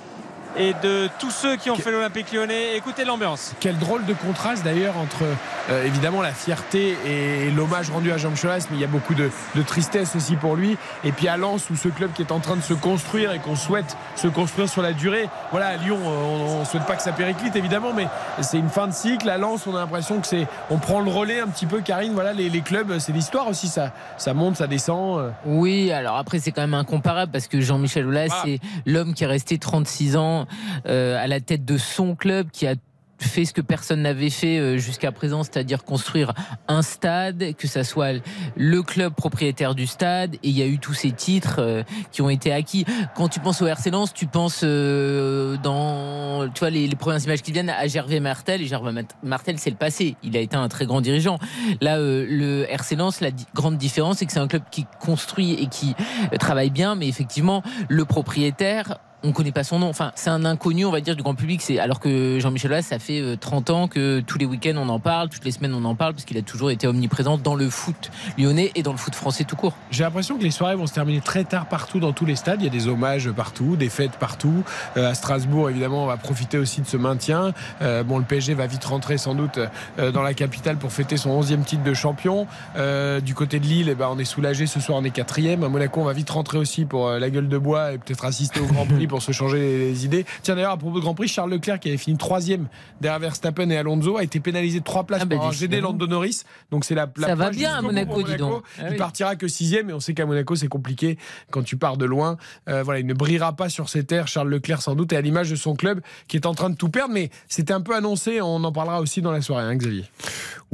et 0.56 0.74
de 0.82 1.08
tous 1.18 1.30
ceux 1.30 1.56
qui 1.56 1.70
ont 1.70 1.76
fait 1.76 1.90
l'Olympique 1.90 2.32
lyonnais. 2.32 2.76
Écoutez 2.76 3.04
l'ambiance. 3.04 3.52
Quel 3.60 3.78
drôle 3.78 4.04
de 4.04 4.12
contraste 4.14 4.64
d'ailleurs 4.64 4.96
entre 4.96 5.24
euh, 5.70 5.84
évidemment 5.86 6.22
la 6.22 6.32
fierté 6.32 6.96
et 7.06 7.50
l'hommage 7.50 7.90
rendu 7.90 8.12
à 8.12 8.16
Jean 8.18 8.34
Cholas, 8.36 8.66
mais 8.70 8.76
il 8.76 8.80
y 8.80 8.84
a 8.84 8.88
beaucoup 8.88 9.14
de, 9.14 9.30
de 9.54 9.62
tristesse 9.62 10.14
aussi 10.16 10.36
pour 10.36 10.56
lui. 10.56 10.76
Et 11.04 11.12
puis 11.12 11.28
à 11.28 11.36
Lens, 11.36 11.68
où 11.70 11.76
ce 11.76 11.88
club 11.88 12.12
qui 12.12 12.22
est 12.22 12.32
en 12.32 12.40
train 12.40 12.56
de 12.56 12.62
se 12.62 12.74
construire 12.74 13.32
et 13.32 13.38
qu'on 13.38 13.56
souhaite 13.56 13.96
se 14.16 14.28
construire 14.28 14.68
sur 14.68 14.82
la 14.82 14.92
durée. 14.92 15.28
Voilà, 15.50 15.68
à 15.68 15.76
Lyon, 15.76 15.98
on 16.04 16.60
ne 16.60 16.64
souhaite 16.64 16.86
pas 16.86 16.96
que 16.96 17.02
ça 17.02 17.12
périclite 17.12 17.56
évidemment, 17.56 17.92
mais 17.92 18.06
c'est 18.42 18.58
une 18.58 18.68
fin 18.68 18.86
de 18.86 18.92
cycle. 18.92 19.28
À 19.28 19.38
Lens, 19.38 19.66
on 19.66 19.74
a 19.74 19.80
l'impression 19.80 20.20
que 20.20 20.26
c'est, 20.26 20.46
on 20.70 20.78
prend 20.78 21.00
le 21.00 21.10
relais 21.10 21.40
un 21.40 21.48
petit 21.48 21.66
peu. 21.66 21.80
Karine, 21.80 22.12
voilà, 22.12 22.32
les, 22.32 22.48
les 22.48 22.60
clubs, 22.60 22.98
c'est 22.98 23.12
l'histoire 23.12 23.48
aussi. 23.48 23.68
Ça, 23.68 23.92
ça 24.18 24.34
monte, 24.34 24.56
ça 24.56 24.66
descend. 24.66 25.18
euh. 25.18 25.30
Oui, 25.46 25.90
alors 25.92 26.16
après 26.16 26.38
c'est 26.38 26.52
quand 26.52 26.60
même 26.62 26.74
incomparable 26.74 27.32
parce 27.32 27.46
que 27.48 27.60
Jean-Michel 27.60 28.06
Aulas, 28.06 28.28
Ah. 28.30 28.42
c'est 28.44 28.60
l'homme 28.86 29.14
qui 29.14 29.24
est 29.24 29.26
resté 29.28 29.58
36 29.58 30.16
ans 30.16 30.43
euh, 30.86 31.22
à 31.22 31.26
la 31.26 31.40
tête 31.40 31.64
de 31.64 31.78
son 31.78 32.14
club, 32.14 32.48
qui 32.50 32.66
a 32.66 32.74
fait 33.18 33.44
ce 33.44 33.52
que 33.52 33.60
personne 33.60 34.02
n'avait 34.02 34.30
fait 34.30 34.58
euh, 34.58 34.76
jusqu'à 34.76 35.12
présent, 35.12 35.42
c'est-à-dire 35.44 35.84
construire 35.84 36.34
un 36.68 36.82
stade, 36.82 37.54
que 37.56 37.66
ça 37.66 37.84
soit 37.84 38.20
le 38.56 38.82
club 38.82 39.14
propriétaire 39.14 39.74
du 39.74 39.86
stade, 39.86 40.34
et 40.36 40.48
il 40.48 40.58
y 40.58 40.62
a 40.62 40.66
eu 40.66 40.78
tous 40.78 40.94
ces 40.94 41.12
titres 41.12 41.56
euh, 41.60 41.82
qui 42.12 42.22
ont 42.22 42.28
été 42.28 42.52
acquis. 42.52 42.84
Quand 43.14 43.28
tu 43.28 43.40
penses 43.40 43.62
au 43.62 43.66
RC 43.66 43.90
Lens, 43.90 44.12
tu 44.12 44.26
penses 44.26 44.62
dans, 44.62 46.48
tu 46.52 46.60
vois, 46.60 46.70
les, 46.70 46.86
les 46.86 46.96
premières 46.96 47.22
images 47.22 47.42
qui 47.42 47.52
viennent 47.52 47.70
à 47.70 47.86
Gervais 47.86 48.20
Martel, 48.20 48.62
et 48.62 48.66
Gervais 48.66 49.04
Martel, 49.22 49.58
c'est 49.58 49.70
le 49.70 49.76
passé. 49.76 50.16
Il 50.22 50.36
a 50.36 50.40
été 50.40 50.56
un 50.56 50.68
très 50.68 50.86
grand 50.86 51.00
dirigeant. 51.00 51.38
Là, 51.80 51.98
le 51.98 52.66
RC 52.68 52.96
Lens, 52.96 53.20
la 53.20 53.30
grande 53.54 53.78
différence, 53.78 54.18
c'est 54.18 54.26
que 54.26 54.32
c'est 54.32 54.40
un 54.40 54.48
club 54.48 54.64
qui 54.70 54.86
construit 55.00 55.52
et 55.52 55.66
qui 55.66 55.94
travaille 56.38 56.70
bien, 56.70 56.94
mais 56.94 57.08
effectivement, 57.08 57.62
le 57.88 58.04
propriétaire, 58.04 58.98
on 59.24 59.32
connaît 59.32 59.52
pas 59.52 59.64
son 59.64 59.78
nom. 59.78 59.88
Enfin, 59.88 60.12
c'est 60.14 60.30
un 60.30 60.44
inconnu, 60.44 60.84
on 60.84 60.90
va 60.90 61.00
dire, 61.00 61.16
du 61.16 61.22
grand 61.22 61.34
public. 61.34 61.62
C'est 61.62 61.78
alors 61.78 61.98
que 61.98 62.38
Jean-Michel 62.38 62.70
Aulas, 62.70 62.82
ça 62.82 62.98
fait 62.98 63.20
euh, 63.20 63.36
30 63.36 63.70
ans 63.70 63.88
que 63.88 64.20
tous 64.20 64.38
les 64.38 64.46
week-ends 64.46 64.76
on 64.76 64.88
en 64.88 65.00
parle, 65.00 65.28
toutes 65.28 65.44
les 65.44 65.50
semaines 65.50 65.74
on 65.74 65.84
en 65.84 65.94
parle, 65.94 66.12
parce 66.12 66.24
qu'il 66.24 66.36
a 66.36 66.42
toujours 66.42 66.70
été 66.70 66.86
omniprésent 66.86 67.38
dans 67.38 67.54
le 67.54 67.68
foot 67.70 68.10
lyonnais 68.38 68.70
et 68.74 68.82
dans 68.82 68.92
le 68.92 68.98
foot 68.98 69.14
français 69.14 69.44
tout 69.44 69.56
court. 69.56 69.74
J'ai 69.90 70.04
l'impression 70.04 70.38
que 70.38 70.44
les 70.44 70.50
soirées 70.50 70.76
vont 70.76 70.86
se 70.86 70.94
terminer 70.94 71.20
très 71.20 71.44
tard 71.44 71.66
partout 71.66 72.00
dans 72.00 72.12
tous 72.12 72.26
les 72.26 72.36
stades. 72.36 72.60
Il 72.60 72.64
y 72.64 72.68
a 72.68 72.70
des 72.70 72.86
hommages 72.86 73.30
partout, 73.30 73.76
des 73.76 73.88
fêtes 73.88 74.16
partout. 74.18 74.62
Euh, 74.96 75.10
à 75.10 75.14
Strasbourg, 75.14 75.70
évidemment, 75.70 76.04
on 76.04 76.06
va 76.06 76.16
profiter 76.16 76.58
aussi 76.58 76.80
de 76.80 76.86
ce 76.86 76.96
maintien. 76.96 77.52
Euh, 77.82 78.02
bon, 78.02 78.18
le 78.18 78.24
PSG 78.24 78.54
va 78.54 78.66
vite 78.66 78.84
rentrer 78.84 79.18
sans 79.18 79.34
doute 79.34 79.58
euh, 79.98 80.12
dans 80.12 80.22
la 80.22 80.34
capitale 80.34 80.76
pour 80.76 80.92
fêter 80.92 81.16
son 81.16 81.40
11e 81.40 81.64
titre 81.64 81.82
de 81.82 81.94
champion. 81.94 82.46
Euh, 82.76 83.20
du 83.20 83.34
côté 83.34 83.60
de 83.60 83.64
Lille, 83.64 83.88
eh 83.88 83.94
ben, 83.94 84.08
on 84.10 84.18
est 84.18 84.24
soulagé. 84.24 84.66
Ce 84.66 84.80
soir, 84.80 84.98
on 85.00 85.04
est 85.04 85.10
quatrième. 85.10 85.64
À 85.64 85.68
Monaco, 85.68 86.00
on 86.00 86.04
va 86.04 86.12
vite 86.12 86.30
rentrer 86.30 86.58
aussi 86.58 86.84
pour 86.84 87.08
euh, 87.08 87.18
la 87.18 87.30
gueule 87.30 87.48
de 87.48 87.58
bois 87.58 87.92
et 87.92 87.98
peut-être 87.98 88.24
assister 88.24 88.60
au 88.60 88.66
Grand 88.66 88.86
Prix 88.86 89.06
pour 89.14 89.22
se 89.22 89.30
changer 89.30 89.58
les, 89.60 89.78
les 89.90 90.04
idées. 90.04 90.24
Tiens, 90.42 90.56
d'ailleurs, 90.56 90.72
à 90.72 90.76
propos 90.76 90.96
de 90.96 91.00
Grand 91.00 91.14
Prix, 91.14 91.28
Charles 91.28 91.50
Leclerc, 91.50 91.78
qui 91.78 91.88
avait 91.88 91.96
fini 91.98 92.16
troisième 92.18 92.66
derrière 93.00 93.20
Verstappen 93.20 93.70
et 93.70 93.76
Alonso, 93.76 94.16
a 94.16 94.24
été 94.24 94.40
pénalisé 94.40 94.80
trois 94.80 95.04
places 95.04 95.20
Ah, 95.22 95.24
bah, 95.24 95.36
pour 95.36 95.44
avoir 95.44 95.52
gêné 95.54 95.68
décidément. 95.68 95.92
Lando 95.92 96.06
Norris. 96.08 96.42
Donc 96.72 96.84
c'est 96.84 96.96
la, 96.96 97.08
la 97.16 97.28
Ça 97.28 97.34
va 97.36 97.50
bien 97.50 97.74
à 97.74 97.80
Monaco, 97.80 98.14
pour 98.14 98.24
dis 98.24 98.34
donc. 98.36 98.64
Ah 98.78 98.86
il 98.86 98.90
oui. 98.92 98.96
partira 98.96 99.36
que 99.36 99.46
sixième 99.46 99.88
et 99.90 99.92
on 99.92 100.00
sait 100.00 100.14
qu'à 100.14 100.26
Monaco 100.26 100.56
c'est 100.56 100.66
compliqué 100.66 101.16
quand 101.52 101.62
tu 101.62 101.76
pars 101.76 101.96
de 101.96 102.04
loin. 102.04 102.38
Euh, 102.68 102.82
voilà, 102.82 102.98
il 102.98 103.06
ne 103.06 103.14
brillera 103.14 103.52
pas 103.54 103.68
sur 103.68 103.88
ses 103.88 104.02
terres, 104.04 104.26
Charles 104.26 104.48
Leclerc 104.48 104.82
sans 104.82 104.96
doute, 104.96 105.12
et 105.12 105.16
à 105.16 105.20
l'image 105.20 105.48
de 105.50 105.56
son 105.56 105.76
club 105.76 106.00
qui 106.26 106.36
est 106.36 106.46
en 106.46 106.54
train 106.54 106.70
de 106.70 106.76
tout 106.76 106.88
perdre. 106.88 107.14
Mais 107.14 107.30
c'était 107.46 107.72
un 107.72 107.82
peu 107.82 107.94
annoncé, 107.94 108.40
on 108.40 108.64
en 108.64 108.72
parlera 108.72 109.00
aussi 109.00 109.22
dans 109.22 109.30
la 109.30 109.42
soirée, 109.42 109.62
hein, 109.64 109.76
Xavier. 109.76 110.04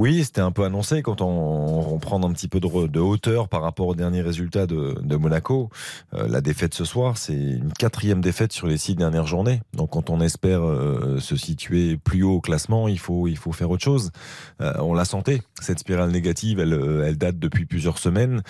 Oui, 0.00 0.24
c'était 0.24 0.40
un 0.40 0.50
peu 0.50 0.64
annoncé 0.64 1.02
quand 1.02 1.20
on, 1.20 1.92
on 1.92 1.98
prend 1.98 2.24
un 2.24 2.32
petit 2.32 2.48
peu 2.48 2.58
de, 2.58 3.00
hauteur 3.00 3.48
par 3.48 3.60
rapport 3.60 3.86
aux 3.86 3.94
derniers 3.94 4.22
résultats 4.22 4.66
de, 4.66 5.16
Monaco. 5.16 5.68
Euh, 6.14 6.26
la 6.26 6.40
défaite 6.40 6.72
ce 6.72 6.86
soir, 6.86 7.18
c'est 7.18 7.34
une 7.34 7.74
quatrième 7.74 8.22
défaite 8.22 8.50
sur 8.50 8.66
les 8.66 8.78
six 8.78 8.94
dernières 8.94 9.26
journées. 9.26 9.60
Donc 9.74 9.90
quand 9.90 10.08
on 10.08 10.22
espère 10.22 10.62
euh, 10.62 11.18
se 11.20 11.36
situer 11.36 11.98
plus 11.98 12.22
haut 12.22 12.36
au 12.36 12.40
classement, 12.40 12.88
il 12.88 12.98
faut, 12.98 13.28
il 13.28 13.36
faut 13.36 13.52
faire 13.52 13.68
autre 13.68 13.84
chose. 13.84 14.10
Euh, 14.62 14.72
on 14.78 14.94
l'a 14.94 15.04
sentait, 15.04 15.42
cette 15.60 15.80
spirale 15.80 16.10
négative, 16.10 16.60
elle, 16.60 16.72
elle 17.04 17.18
date 17.18 17.38
depuis 17.38 17.66
plusieurs 17.66 17.98
semaines. 17.98 18.42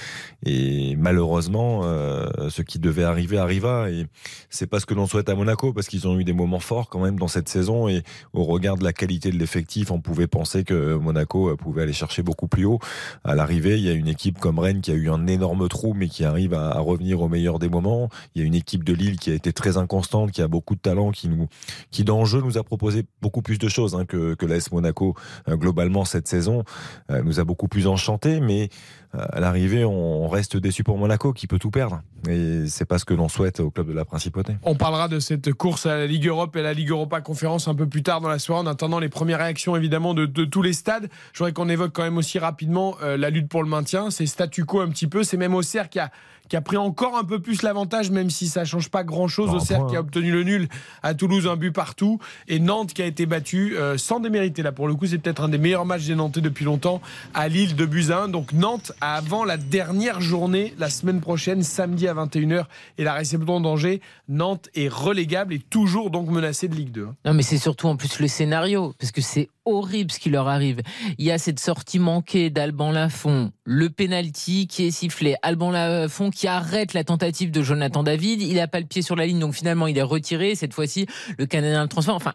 Et 0.46 0.94
malheureusement, 0.94 1.82
ce 1.82 2.62
qui 2.62 2.78
devait 2.78 3.02
arriver 3.02 3.38
arriva. 3.38 3.90
Et 3.90 4.06
c'est 4.50 4.68
pas 4.68 4.78
ce 4.78 4.86
que 4.86 4.94
l'on 4.94 5.08
souhaite 5.08 5.28
à 5.28 5.34
Monaco 5.34 5.72
parce 5.72 5.88
qu'ils 5.88 6.06
ont 6.06 6.16
eu 6.16 6.22
des 6.22 6.32
moments 6.32 6.60
forts 6.60 6.88
quand 6.88 7.00
même 7.00 7.18
dans 7.18 7.26
cette 7.26 7.48
saison. 7.48 7.88
Et 7.88 8.04
au 8.34 8.44
regard 8.44 8.76
de 8.76 8.84
la 8.84 8.92
qualité 8.92 9.32
de 9.32 9.36
l'effectif, 9.36 9.90
on 9.90 10.00
pouvait 10.00 10.28
penser 10.28 10.62
que 10.62 10.94
Monaco 10.94 11.39
euh, 11.48 11.56
pouvait 11.56 11.82
aller 11.82 11.92
chercher 11.92 12.22
beaucoup 12.22 12.48
plus 12.48 12.64
haut. 12.64 12.78
À 13.24 13.34
l'arrivée, 13.34 13.78
il 13.78 13.84
y 13.84 13.88
a 13.88 13.92
une 13.92 14.08
équipe 14.08 14.38
comme 14.38 14.58
Rennes 14.58 14.80
qui 14.80 14.90
a 14.90 14.94
eu 14.94 15.10
un 15.10 15.26
énorme 15.26 15.68
trou, 15.68 15.94
mais 15.94 16.08
qui 16.08 16.24
arrive 16.24 16.54
à, 16.54 16.78
revenir 16.80 17.20
au 17.20 17.28
meilleur 17.28 17.58
des 17.58 17.68
moments. 17.68 18.08
Il 18.34 18.40
y 18.40 18.44
a 18.44 18.46
une 18.46 18.54
équipe 18.54 18.84
de 18.84 18.92
Lille 18.92 19.18
qui 19.18 19.30
a 19.30 19.34
été 19.34 19.52
très 19.52 19.76
inconstante, 19.76 20.30
qui 20.32 20.42
a 20.42 20.48
beaucoup 20.48 20.74
de 20.74 20.80
talent, 20.80 21.10
qui 21.10 21.28
nous, 21.28 21.48
qui 21.90 22.04
dans 22.04 22.20
le 22.20 22.26
jeu 22.26 22.40
nous 22.40 22.58
a 22.58 22.64
proposé 22.64 23.04
beaucoup 23.22 23.42
plus 23.42 23.58
de 23.58 23.68
choses 23.68 23.94
hein, 23.94 24.04
que, 24.04 24.34
que 24.34 24.46
l'AS 24.46 24.70
Monaco 24.72 25.14
euh, 25.48 25.56
globalement 25.56 26.04
cette 26.04 26.28
saison 26.28 26.64
euh, 27.10 27.22
nous 27.22 27.40
a 27.40 27.44
beaucoup 27.44 27.68
plus 27.68 27.86
enchanté. 27.86 28.40
Mais 28.40 28.70
à 29.12 29.40
l'arrivée, 29.40 29.84
on 29.84 30.28
reste 30.28 30.56
déçu 30.56 30.84
pour 30.84 30.96
Monaco 30.96 31.32
qui 31.32 31.46
peut 31.46 31.58
tout 31.58 31.70
perdre. 31.70 32.02
Et 32.28 32.66
c'est 32.68 32.84
pas 32.84 32.98
ce 32.98 33.04
que 33.04 33.14
l'on 33.14 33.28
souhaite 33.28 33.60
au 33.60 33.70
club 33.70 33.88
de 33.88 33.92
la 33.92 34.04
Principauté. 34.04 34.54
On 34.62 34.76
parlera 34.76 35.08
de 35.08 35.18
cette 35.18 35.52
course 35.52 35.86
à 35.86 35.96
la 35.96 36.06
Ligue 36.06 36.28
Europe 36.28 36.54
et 36.56 36.60
à 36.60 36.62
la 36.62 36.74
Ligue 36.74 36.90
Europa 36.90 37.20
Conférence 37.20 37.66
un 37.66 37.74
peu 37.74 37.86
plus 37.86 38.02
tard 38.02 38.20
dans 38.20 38.28
la 38.28 38.38
soirée, 38.38 38.62
en 38.62 38.66
attendant 38.66 39.00
les 39.00 39.08
premières 39.08 39.38
réactions 39.38 39.74
évidemment 39.74 40.14
de, 40.14 40.26
de 40.26 40.44
tous 40.44 40.62
les 40.62 40.72
stades. 40.72 41.08
Je 41.32 41.38
voudrais 41.38 41.52
qu'on 41.52 41.68
évoque 41.68 41.92
quand 41.92 42.02
même 42.02 42.18
aussi 42.18 42.38
rapidement 42.38 42.96
euh, 43.02 43.16
la 43.16 43.30
lutte 43.30 43.48
pour 43.48 43.62
le 43.62 43.68
maintien. 43.68 44.10
C'est 44.10 44.26
statu 44.26 44.64
quo 44.64 44.80
un 44.80 44.88
petit 44.88 45.08
peu. 45.08 45.24
C'est 45.24 45.36
même 45.36 45.54
Auxerre 45.54 45.88
qui 45.88 45.98
a 45.98 46.10
qui 46.50 46.56
a 46.56 46.60
pris 46.60 46.76
encore 46.76 47.16
un 47.16 47.24
peu 47.24 47.38
plus 47.38 47.62
l'avantage, 47.62 48.10
même 48.10 48.28
si 48.28 48.48
ça 48.48 48.64
change 48.64 48.90
pas 48.90 49.04
grand-chose. 49.04 49.54
Auxerre 49.54 49.86
qui 49.86 49.94
a 49.94 49.98
hein. 49.98 50.02
obtenu 50.02 50.32
le 50.32 50.42
nul 50.42 50.68
à 51.02 51.14
Toulouse, 51.14 51.46
un 51.46 51.56
but 51.56 51.70
partout. 51.70 52.18
Et 52.48 52.58
Nantes 52.58 52.92
qui 52.92 53.02
a 53.02 53.06
été 53.06 53.24
battu 53.24 53.76
euh, 53.78 53.96
sans 53.96 54.18
démériter. 54.20 54.62
Là, 54.62 54.72
pour 54.72 54.88
le 54.88 54.94
coup, 54.96 55.06
c'est 55.06 55.18
peut-être 55.18 55.42
un 55.42 55.48
des 55.48 55.58
meilleurs 55.58 55.86
matchs 55.86 56.06
des 56.06 56.16
Nantais 56.16 56.40
depuis 56.40 56.64
longtemps 56.64 57.00
à 57.34 57.48
Lille 57.48 57.76
de 57.76 57.86
Buzyn. 57.86 58.28
Donc 58.28 58.52
Nantes, 58.52 58.90
avant 59.00 59.44
la 59.44 59.56
dernière 59.56 60.20
journée, 60.20 60.74
la 60.76 60.90
semaine 60.90 61.20
prochaine, 61.20 61.62
samedi 61.62 62.08
à 62.08 62.14
21h, 62.14 62.64
et 62.98 63.04
la 63.04 63.14
réception 63.14 63.60
d'Angers, 63.60 64.00
Nantes 64.28 64.68
est 64.74 64.88
relégable 64.88 65.54
et 65.54 65.60
toujours 65.60 66.10
donc 66.10 66.28
menacée 66.28 66.66
de 66.66 66.74
Ligue 66.74 66.90
2. 66.90 67.04
hein. 67.04 67.14
Non, 67.24 67.32
mais 67.32 67.42
c'est 67.42 67.58
surtout 67.58 67.86
en 67.86 67.96
plus 67.96 68.18
le 68.18 68.26
scénario, 68.26 68.92
parce 68.98 69.12
que 69.12 69.20
c'est 69.20 69.48
horrible 69.70 70.10
ce 70.10 70.18
qui 70.18 70.30
leur 70.30 70.48
arrive. 70.48 70.80
Il 71.18 71.24
y 71.24 71.30
a 71.30 71.38
cette 71.38 71.60
sortie 71.60 71.98
manquée 71.98 72.50
d'Alban 72.50 72.90
Lafont, 72.90 73.52
le 73.64 73.90
penalty 73.90 74.66
qui 74.66 74.86
est 74.86 74.90
sifflé, 74.90 75.36
Alban 75.42 75.70
Lafont 75.70 76.30
qui 76.30 76.48
arrête 76.48 76.94
la 76.94 77.04
tentative 77.04 77.50
de 77.50 77.62
Jonathan 77.62 78.02
David, 78.02 78.42
il 78.42 78.54
n'a 78.56 78.68
pas 78.68 78.80
le 78.80 78.86
pied 78.86 79.02
sur 79.02 79.16
la 79.16 79.26
ligne, 79.26 79.38
donc 79.38 79.54
finalement 79.54 79.86
il 79.86 79.96
est 79.98 80.02
retiré. 80.02 80.54
Cette 80.54 80.74
fois-ci, 80.74 81.06
le 81.38 81.46
Canadien 81.46 81.82
le 81.82 81.88
transforme. 81.88 82.16
Enfin. 82.16 82.34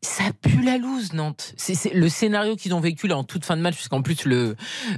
Ça 0.00 0.24
pue 0.42 0.62
la 0.62 0.78
loose, 0.78 1.12
Nantes. 1.12 1.54
C'est 1.56 1.74
c'est 1.74 1.92
le 1.92 2.08
scénario 2.08 2.54
qu'ils 2.54 2.72
ont 2.72 2.78
vécu 2.78 3.08
là 3.08 3.18
en 3.18 3.24
toute 3.24 3.44
fin 3.44 3.56
de 3.56 3.62
match, 3.62 3.74
puisqu'en 3.74 4.00
plus 4.00 4.24
le 4.26 4.54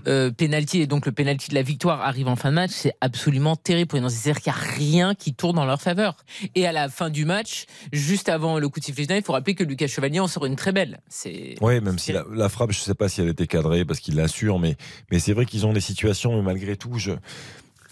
euh, 0.07 0.31
penalty 0.31 0.83
et 0.83 0.87
donc 0.87 1.07
le 1.07 1.13
penalty 1.13 1.49
de 1.49 1.55
la 1.55 1.63
victoire 1.63 2.03
arrive 2.03 2.29
en 2.29 2.37
fin 2.37 2.51
de 2.51 2.57
match. 2.57 2.71
C'est 2.75 2.93
absolument 3.01 3.57
terrible 3.57 3.89
pour 3.89 3.97
les 3.97 4.03
Nantes. 4.03 4.11
C'est-à-dire 4.11 4.43
qu'il 4.43 4.53
n'y 4.53 4.59
a 4.59 4.61
rien 4.77 5.15
qui 5.15 5.33
tourne 5.33 5.57
dans 5.57 5.65
leur 5.65 5.81
faveur. 5.81 6.17
Et 6.55 6.67
à 6.67 6.73
la 6.73 6.91
fin 6.91 7.09
du 7.09 7.25
match, 7.25 7.65
juste 7.95 8.29
avant 8.29 8.59
le 8.59 8.69
coup 8.69 8.79
de 8.79 8.85
sifflet 8.85 9.05
final, 9.05 9.19
il 9.19 9.25
faut 9.25 9.33
rappeler 9.33 9.55
que 9.55 9.65
Lucas 9.65 9.87
Chevalier 9.87 10.21
en 10.21 10.29
sort 10.29 10.45
une 10.45 10.57
très 10.57 10.73
belle. 10.73 11.01
C'est 11.09 11.55
Oui, 11.63 11.81
même 11.81 11.99
si 11.99 12.13
la, 12.13 12.25
la 12.31 12.51
frappe, 12.51 12.73
je 12.73 12.81
sais 12.81 12.95
pas 12.95 13.09
si 13.09 13.23
elle 13.23 13.29
était 13.29 13.47
cadrée 13.47 13.87
parce 13.87 14.01
qu'il 14.01 14.17
l'assure, 14.17 14.59
mais, 14.59 14.77
mais 15.11 15.19
c'est 15.19 15.33
vrai 15.33 15.47
qu'ils 15.47 15.65
ont 15.65 15.73
des 15.73 15.81
situations, 15.81 16.37
mais 16.37 16.43
malgré 16.43 16.77
tout, 16.77 16.99
je, 16.99 17.13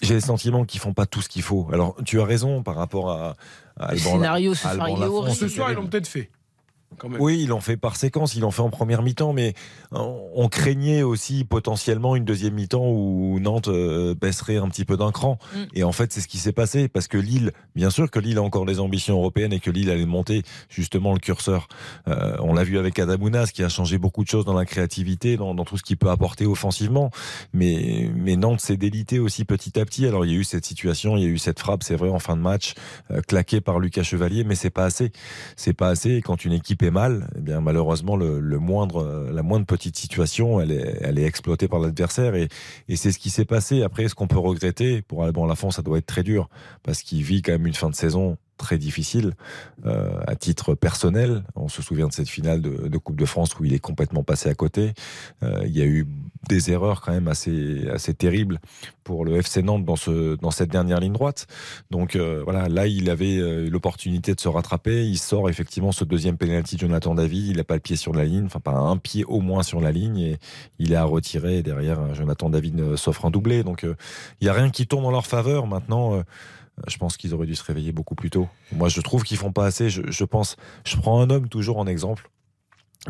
j'ai 0.02 0.12
le 0.12 0.20
sentiment 0.20 0.66
qu'ils 0.66 0.80
font 0.80 0.92
pas 0.92 1.06
tout 1.06 1.22
ce 1.22 1.30
qu'il 1.30 1.42
faut. 1.42 1.68
Alors, 1.72 1.96
tu 2.04 2.20
as 2.20 2.24
raison 2.26 2.62
par 2.62 2.74
rapport 2.74 3.10
à, 3.12 3.34
à 3.78 3.94
Le 3.94 3.98
Alban- 3.98 4.12
scénario 4.12 4.54
ce 4.54 4.60
soir, 4.60 4.72
Alban 4.72 4.86
il 4.88 4.96
est 4.96 5.00
Lafont, 5.00 5.14
horrible. 5.16 5.36
c'est 5.36 5.48
Ce 5.48 5.54
soir, 5.54 5.70
ils 5.70 5.74
l'ont 5.74 5.86
peut-être 5.86 6.06
fait. 6.06 6.30
Quand 6.96 7.08
même. 7.08 7.20
Oui, 7.20 7.40
ils 7.42 7.48
l'ont 7.48 7.60
fait 7.60 7.76
par 7.76 7.96
séquence, 7.96 8.34
ils 8.34 8.40
l'ont 8.40 8.50
fait 8.50 8.62
en 8.62 8.70
première 8.70 9.02
mi-temps, 9.02 9.32
mais 9.32 9.54
on 9.92 10.48
craignait 10.48 11.02
aussi 11.02 11.44
potentiellement 11.44 12.16
une 12.16 12.24
deuxième 12.24 12.54
mi-temps 12.54 12.88
où 12.88 13.38
Nantes 13.40 13.68
euh, 13.68 14.14
baisserait 14.14 14.56
un 14.56 14.68
petit 14.68 14.84
peu 14.84 14.96
d'un 14.96 15.12
cran. 15.12 15.38
Mm. 15.54 15.58
Et 15.74 15.84
en 15.84 15.92
fait, 15.92 16.12
c'est 16.12 16.20
ce 16.20 16.28
qui 16.28 16.38
s'est 16.38 16.52
passé, 16.52 16.88
parce 16.88 17.06
que 17.06 17.18
Lille, 17.18 17.52
bien 17.76 17.90
sûr 17.90 18.10
que 18.10 18.18
Lille 18.18 18.38
a 18.38 18.42
encore 18.42 18.64
des 18.64 18.80
ambitions 18.80 19.16
européennes 19.16 19.52
et 19.52 19.60
que 19.60 19.70
Lille 19.70 19.90
allait 19.90 20.06
monter 20.06 20.42
justement 20.68 21.12
le 21.12 21.18
curseur. 21.18 21.68
Euh, 22.08 22.36
on 22.40 22.54
l'a 22.54 22.64
vu 22.64 22.78
avec 22.78 22.98
Adamounas, 22.98 23.50
qui 23.52 23.62
a 23.62 23.68
changé 23.68 23.98
beaucoup 23.98 24.24
de 24.24 24.28
choses 24.28 24.44
dans 24.44 24.54
la 24.54 24.64
créativité, 24.64 25.36
dans, 25.36 25.54
dans 25.54 25.64
tout 25.64 25.76
ce 25.76 25.82
qu'il 25.82 25.98
peut 25.98 26.10
apporter 26.10 26.46
offensivement. 26.46 27.10
Mais, 27.52 28.10
mais 28.14 28.36
Nantes 28.36 28.60
s'est 28.60 28.76
délité 28.76 29.18
aussi 29.18 29.44
petit 29.44 29.78
à 29.78 29.84
petit. 29.84 30.06
Alors 30.06 30.24
il 30.24 30.32
y 30.32 30.34
a 30.34 30.38
eu 30.38 30.44
cette 30.44 30.64
situation, 30.64 31.16
il 31.16 31.22
y 31.22 31.26
a 31.26 31.28
eu 31.28 31.38
cette 31.38 31.58
frappe, 31.58 31.82
c'est 31.82 31.96
vrai, 31.96 32.08
en 32.08 32.18
fin 32.18 32.36
de 32.36 32.42
match, 32.42 32.74
euh, 33.10 33.20
claquée 33.20 33.60
par 33.60 33.78
Lucas 33.78 34.02
Chevalier, 34.02 34.44
mais 34.44 34.54
c'est 34.54 34.70
pas 34.70 34.84
assez. 34.84 35.12
C'est 35.56 35.74
pas 35.74 35.88
assez. 35.88 36.14
Et 36.14 36.22
quand 36.22 36.44
une 36.44 36.52
équipe 36.52 36.77
est 36.82 36.90
mal, 36.90 37.28
eh 37.36 37.40
bien 37.40 37.60
malheureusement 37.60 38.16
le, 38.16 38.40
le 38.40 38.58
moindre, 38.58 39.02
euh, 39.02 39.32
la 39.32 39.42
moindre 39.42 39.66
petite 39.66 39.96
situation, 39.96 40.60
elle 40.60 40.72
est, 40.72 40.98
elle 41.00 41.18
est 41.18 41.24
exploitée 41.24 41.68
par 41.68 41.80
l'adversaire. 41.80 42.34
Et, 42.34 42.48
et 42.88 42.96
c'est 42.96 43.12
ce 43.12 43.18
qui 43.18 43.30
s'est 43.30 43.44
passé. 43.44 43.82
Après, 43.82 44.08
ce 44.08 44.14
qu'on 44.14 44.26
peut 44.26 44.38
regretter? 44.38 45.02
Pour 45.02 45.24
Alban 45.24 45.46
Lafont, 45.46 45.70
ça 45.70 45.82
doit 45.82 45.98
être 45.98 46.06
très 46.06 46.22
dur 46.22 46.48
parce 46.82 47.02
qu'il 47.02 47.22
vit 47.22 47.42
quand 47.42 47.52
même 47.52 47.66
une 47.66 47.74
fin 47.74 47.90
de 47.90 47.94
saison 47.94 48.36
très 48.58 48.76
difficile 48.76 49.32
euh, 49.86 50.20
à 50.26 50.36
titre 50.36 50.74
personnel. 50.74 51.44
On 51.54 51.68
se 51.68 51.80
souvient 51.80 52.08
de 52.08 52.12
cette 52.12 52.28
finale 52.28 52.60
de, 52.60 52.98
Coupe 52.98 53.16
de 53.16 53.24
France 53.24 53.58
où 53.58 53.64
il 53.64 53.72
est 53.72 53.78
complètement 53.78 54.24
passé 54.24 54.50
à 54.50 54.54
côté. 54.54 54.92
Euh, 55.42 55.62
il 55.64 55.74
y 55.74 55.80
a 55.80 55.86
eu 55.86 56.06
des 56.48 56.70
erreurs 56.70 57.00
quand 57.00 57.12
même 57.12 57.28
assez 57.28 57.88
assez 57.92 58.14
terribles 58.14 58.58
pour 59.04 59.24
le 59.24 59.36
FC 59.36 59.62
Nantes 59.62 59.84
dans 59.84 59.96
ce 59.96 60.36
dans 60.36 60.50
cette 60.50 60.70
dernière 60.70 61.00
ligne 61.00 61.12
droite. 61.12 61.46
Donc 61.90 62.16
euh, 62.16 62.42
voilà, 62.44 62.68
là 62.68 62.86
il 62.86 63.08
avait 63.08 63.38
l'opportunité 63.70 64.34
de 64.34 64.40
se 64.40 64.48
rattraper. 64.48 65.06
Il 65.06 65.18
sort 65.18 65.48
effectivement 65.48 65.92
ce 65.92 66.04
deuxième 66.04 66.36
penalty 66.36 66.74
de 66.74 66.80
Jonathan 66.80 67.14
David. 67.14 67.46
Il 67.46 67.56
n'a 67.56 67.64
pas 67.64 67.74
le 67.74 67.80
pied 67.80 67.96
sur 67.96 68.12
la 68.12 68.24
ligne, 68.24 68.46
enfin 68.46 68.60
pas 68.60 68.72
un 68.72 68.96
pied 68.96 69.24
au 69.24 69.40
moins 69.40 69.62
sur 69.62 69.80
la 69.80 69.92
ligne 69.92 70.18
et 70.18 70.38
il 70.78 70.92
est 70.92 70.96
à 70.96 71.04
retirer. 71.04 71.58
Et 71.58 71.62
derrière, 71.62 72.14
Jonathan 72.14 72.50
David 72.50 72.96
s'offre 72.96 73.24
un 73.24 73.30
doublé. 73.30 73.62
Donc 73.62 73.86
il 74.40 74.46
y 74.46 74.50
a 74.50 74.52
rien 74.52 74.70
qui 74.70 74.86
tombe 74.86 75.04
en 75.04 75.12
leur 75.12 75.26
faveur 75.26 75.66
maintenant. 75.66 76.22
Euh, 76.78 76.82
je 76.88 76.96
pense 76.98 77.16
qu'ils 77.16 77.34
auraient 77.34 77.46
dû 77.46 77.54
se 77.54 77.64
réveiller 77.64 77.92
beaucoup 77.92 78.14
plus 78.14 78.30
tôt. 78.30 78.48
Moi, 78.72 78.88
je 78.88 79.00
trouve 79.00 79.22
qu'ils 79.24 79.36
font 79.36 79.52
pas 79.52 79.66
assez. 79.66 79.90
Je, 79.90 80.02
je 80.08 80.24
pense, 80.24 80.56
je 80.84 80.96
prends 80.96 81.20
un 81.20 81.30
homme 81.30 81.48
toujours 81.48 81.78
en 81.78 81.86
exemple. 81.86 82.30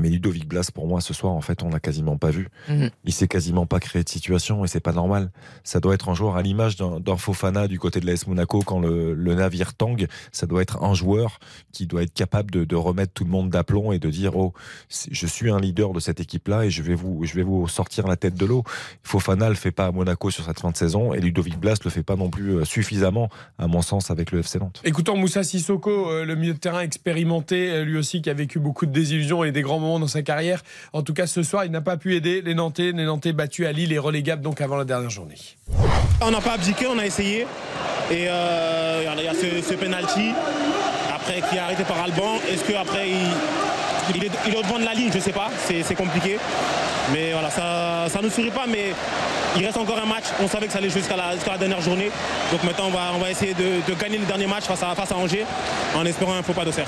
Mais 0.01 0.09
Ludovic 0.09 0.47
Blas, 0.47 0.70
pour 0.73 0.86
moi, 0.86 1.01
ce 1.01 1.15
soir, 1.15 1.33
en 1.33 1.41
fait, 1.41 1.62
on 1.62 1.70
l'a 1.70 1.81
quasiment 1.81 2.17
pas 2.17 2.31
vu. 2.31 2.49
Mhm. 2.68 2.91
Il 3.05 3.12
s'est 3.12 3.28
quasiment 3.28 3.67
pas 3.67 3.81
créé 3.81 4.02
de 4.02 4.09
situation 4.09 4.65
et 4.65 4.68
c'est 4.68 4.81
pas 4.81 4.93
normal. 4.93 5.31
Ça 5.65 5.81
doit 5.81 5.94
être 5.94 6.09
un 6.09 6.15
joueur 6.15 6.36
à 6.36 6.43
l'image 6.43 6.77
d'un 6.77 7.17
Fofana 7.17 7.68
du 7.68 7.78
côté 7.78 8.01
de 8.01 8.07
l'AS 8.07 8.27
Monaco 8.27 8.62
quand 8.62 8.81
le, 8.81 9.15
le 9.15 9.35
navire 9.35 9.75
tangue. 9.75 10.07
Ça 10.33 10.47
doit 10.47 10.62
être 10.62 10.83
un 10.83 10.94
joueur 10.94 11.39
qui 11.73 11.86
doit 11.86 12.02
être 12.02 12.15
capable 12.15 12.51
de, 12.51 12.65
de 12.65 12.77
remettre 12.77 13.12
tout 13.12 13.25
le 13.25 13.31
monde 13.31 13.51
d'aplomb 13.51 13.93
et 13.93 13.99
de 13.99 14.10
dire 14.10 14.36
oh, 14.36 14.52
je 14.89 15.27
suis 15.27 15.51
un 15.51 15.60
leader 15.60 15.93
de 15.93 16.01
cette 16.01 16.20
équipe-là 16.20 16.65
et 16.65 16.70
je 16.70 16.83
vais 16.83 16.94
vous, 16.94 17.25
je 17.25 17.35
vais 17.35 17.43
vous 17.43 17.68
sortir 17.68 18.07
la 18.07 18.17
tête 18.17 18.35
de 18.35 18.47
l'eau. 18.47 18.65
Fofana 19.02 19.49
le 19.49 19.55
fait 19.55 19.70
pas 19.70 19.86
à 19.86 19.93
Monaco 19.93 20.31
sur 20.31 20.44
cette 20.44 20.60
fin 20.60 20.70
de 20.70 20.77
saison 20.77 21.12
et 21.15 21.20
Ludovic 21.20 21.59
Blas 21.59 21.78
le 21.85 21.91
fait 21.91 22.02
pas 22.02 22.17
non 22.17 22.31
plus 22.31 22.57
euh, 22.57 22.65
suffisamment, 22.65 23.28
à 23.59 23.67
mon 23.67 23.83
sens, 23.83 24.10
avec 24.10 24.33
le 24.33 24.41
FC 24.41 24.59
Nantes. 24.59 24.81
Écoutons 24.85 25.17
Moussa 25.17 25.43
Sissoko, 25.43 26.10
euh, 26.10 26.25
le 26.25 26.35
milieu 26.35 26.55
de 26.55 26.59
terrain 26.59 26.81
expérimenté, 26.81 27.70
euh, 27.70 27.85
lui 27.85 27.97
aussi 27.97 28.23
qui 28.23 28.31
a 28.31 28.35
vécu 28.35 28.59
beaucoup 28.59 28.86
de 28.86 28.93
désillusions 28.93 29.44
et 29.44 29.52
des 29.52 29.62
grands 29.62 29.78
moments 29.78 29.88
dans 29.99 30.08
sa 30.08 30.23
carrière. 30.23 30.62
En 30.92 31.02
tout 31.02 31.15
cas, 31.15 31.26
ce 31.26 31.42
soir, 31.42 31.65
il 31.65 31.70
n'a 31.70 31.81
pas 31.81 31.97
pu 31.97 32.15
aider 32.15 32.42
les 32.42 32.55
Nantais. 32.55 32.92
Les 32.92 33.05
Nantais 33.05 33.33
battus 33.33 33.67
à 33.67 33.73
Lille 33.73 33.92
et 33.92 33.99
relégables 33.99 34.42
donc 34.42 34.60
avant 34.60 34.76
la 34.76 34.84
dernière 34.84 35.10
journée. 35.10 35.36
On 36.20 36.31
n'a 36.31 36.41
pas 36.41 36.55
abdiqué, 36.55 36.86
on 36.86 36.99
a 36.99 37.07
essayé. 37.07 37.47
Et 38.10 38.26
euh, 38.28 39.05
il 39.17 39.25
y 39.25 39.28
a 39.28 39.34
ce, 39.34 39.75
penalty 39.75 40.33
après 41.15 41.42
qui 41.49 41.57
est 41.57 41.60
arrêté 41.60 41.84
par 41.84 42.02
Alban. 42.02 42.36
Est-ce 42.50 42.65
qu'après 42.65 43.08
il, 43.08 44.17
il, 44.17 44.25
est, 44.25 44.31
il 44.47 44.55
est 44.55 44.58
au 44.58 44.62
devant 44.62 44.78
de 44.78 44.84
la 44.84 44.94
ligne? 44.94 45.10
Je 45.10 45.18
ne 45.18 45.23
sais 45.23 45.33
pas, 45.33 45.50
c'est 45.67 45.94
compliqué. 45.94 46.39
Mais 47.12 47.33
voilà, 47.33 47.51
ça 47.51 48.19
ne 48.19 48.25
nous 48.25 48.31
sourit 48.31 48.51
pas, 48.51 48.67
mais 48.67 48.93
il 49.57 49.65
reste 49.65 49.77
encore 49.77 49.99
un 49.99 50.07
match. 50.07 50.25
On 50.41 50.49
savait 50.49 50.67
que 50.67 50.73
ça 50.73 50.78
allait 50.78 50.91
jusqu'à 50.91 51.17
la, 51.17 51.59
dernière 51.59 51.81
journée. 51.81 52.11
Donc 52.53 52.62
maintenant, 52.65 52.87
on 52.89 52.91
va, 52.91 53.12
on 53.15 53.19
va 53.19 53.31
essayer 53.31 53.55
de, 53.55 53.87
de 53.87 53.99
gagner 53.99 54.19
le 54.19 54.27
dernier 54.27 54.47
match 54.47 54.65
face 54.65 54.83
à, 54.83 54.95
face 54.95 55.11
Angers 55.12 55.47
en 55.95 56.05
espérant 56.05 56.35
un 56.35 56.43
faux 56.43 56.53
pas 56.53 56.65
d'Auxerre. 56.65 56.87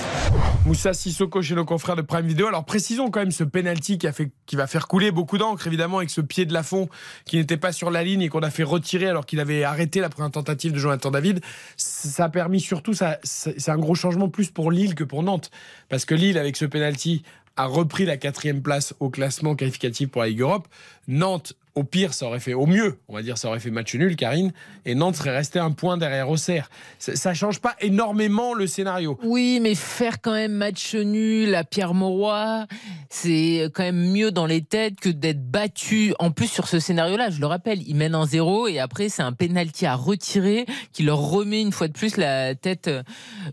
Moussa 0.67 0.93
Sissoko 0.93 1.41
chez 1.43 1.55
nos 1.55 1.65
confrères 1.65 1.97
de 1.97 2.03
Prime 2.03 2.27
Video. 2.27 2.47
Alors 2.47 2.65
précisons 2.65 3.11
quand 3.11 3.21
même 3.21 3.31
ce 3.31 3.45
penalty 3.45 3.99
qui, 3.99 4.07
qui 4.47 4.57
va 4.57 4.67
faire 4.67 4.89
couler 4.89 5.11
beaucoup 5.11 5.39
d'encre, 5.39 5.67
évidemment, 5.67 5.99
avec 5.99 6.11
ce 6.11 6.21
pied 6.21 6.45
de 6.45 6.53
la 6.53 6.63
fond 6.63 6.89
qui 7.25 7.37
n'était 7.37 7.57
pas 7.57 7.73
sur 7.73 7.91
la 7.91 8.05
ligne 8.05 8.23
et 8.23 8.29
qu'on 8.29 8.41
a 8.41 8.51
fait 8.51 8.63
retirer 8.63 9.09
alors 9.09 9.25
qu'il 9.25 9.41
avait 9.41 9.65
arrêté 9.65 10.01
la 10.01 10.11
première 10.11 10.31
tentative 10.31 10.73
de 10.73 10.79
Jonathan 10.79 11.11
David. 11.11 11.41
Ça 11.77 12.25
a 12.25 12.29
permis 12.29 12.61
surtout, 12.61 12.93
c'est 13.23 13.69
un 13.69 13.79
gros 13.79 13.95
changement 13.95 14.29
plus 14.29 14.51
pour 14.51 14.71
Lille 14.71 14.95
que 14.95 15.05
pour 15.05 15.23
Nantes. 15.23 15.51
Parce 15.89 16.05
que 16.05 16.15
Lille, 16.15 16.39
avec 16.39 16.57
ce 16.57 16.67
penalty, 16.67 17.25
a 17.57 17.67
repris 17.67 18.05
la 18.05 18.17
quatrième 18.17 18.63
place 18.63 18.95
au 19.01 19.11
classement 19.11 19.55
qualificatif 19.55 20.11
pour 20.11 20.23
la 20.23 20.29
Ligue 20.29 20.41
Europe. 20.41 20.69
Nantes, 21.09 21.55
au 21.75 21.85
pire, 21.85 22.15
ça 22.15 22.27
aurait 22.27 22.41
fait, 22.41 22.55
au 22.55 22.67
mieux, 22.67 22.99
on 23.09 23.15
va 23.15 23.23
dire, 23.23 23.39
ça 23.39 23.49
aurait 23.49 23.61
fait 23.61 23.71
match 23.71 23.95
nul, 23.95 24.17
Karine, 24.17 24.53
et 24.85 24.95
Nantes 24.95 25.17
serait 25.17 25.37
resté 25.37 25.59
un 25.59 25.71
point 25.71 25.97
derrière 25.97 26.29
Auxerre. 26.29 26.71
Ça, 26.99 27.17
ça 27.17 27.35
change 27.35 27.61
pas 27.61 27.77
énormément 27.81 28.55
le 28.55 28.67
scénario. 28.67 29.19
Oui, 29.23 29.61
mais 29.63 29.75
faire 29.75 30.21
quand 30.21 30.33
même 30.33 30.53
match 30.53 30.95
nul 30.95 31.55
à 31.55 31.65
Pierre 31.65 31.95
Mauroy, 31.95 32.67
c'est 33.09 33.71
quand 33.75 33.83
même 33.83 34.11
mieux 34.11 34.31
dans 34.31 34.47
les 34.47 34.63
têtes 34.63 35.01
que 35.01 35.09
d'être 35.09 35.49
battu. 35.49 36.15
En 36.19 36.31
plus, 36.31 36.49
sur 36.49 36.69
ce 36.69 36.79
scénario-là, 36.79 37.31
je 37.31 37.41
le 37.41 37.47
rappelle, 37.47 37.81
ils 37.87 37.95
mènent 37.95 38.15
un 38.15 38.27
zéro 38.27 38.67
et 38.67 38.79
après, 38.79 39.09
c'est 39.09 39.23
un 39.23 39.33
penalty 39.33 39.87
à 39.87 39.95
retirer 39.95 40.67
qui 40.93 41.03
leur 41.03 41.19
remet 41.19 41.61
une 41.61 41.73
fois 41.73 41.89
de 41.89 41.93
plus 41.93 42.17
la 42.17 42.55
tête 42.55 42.91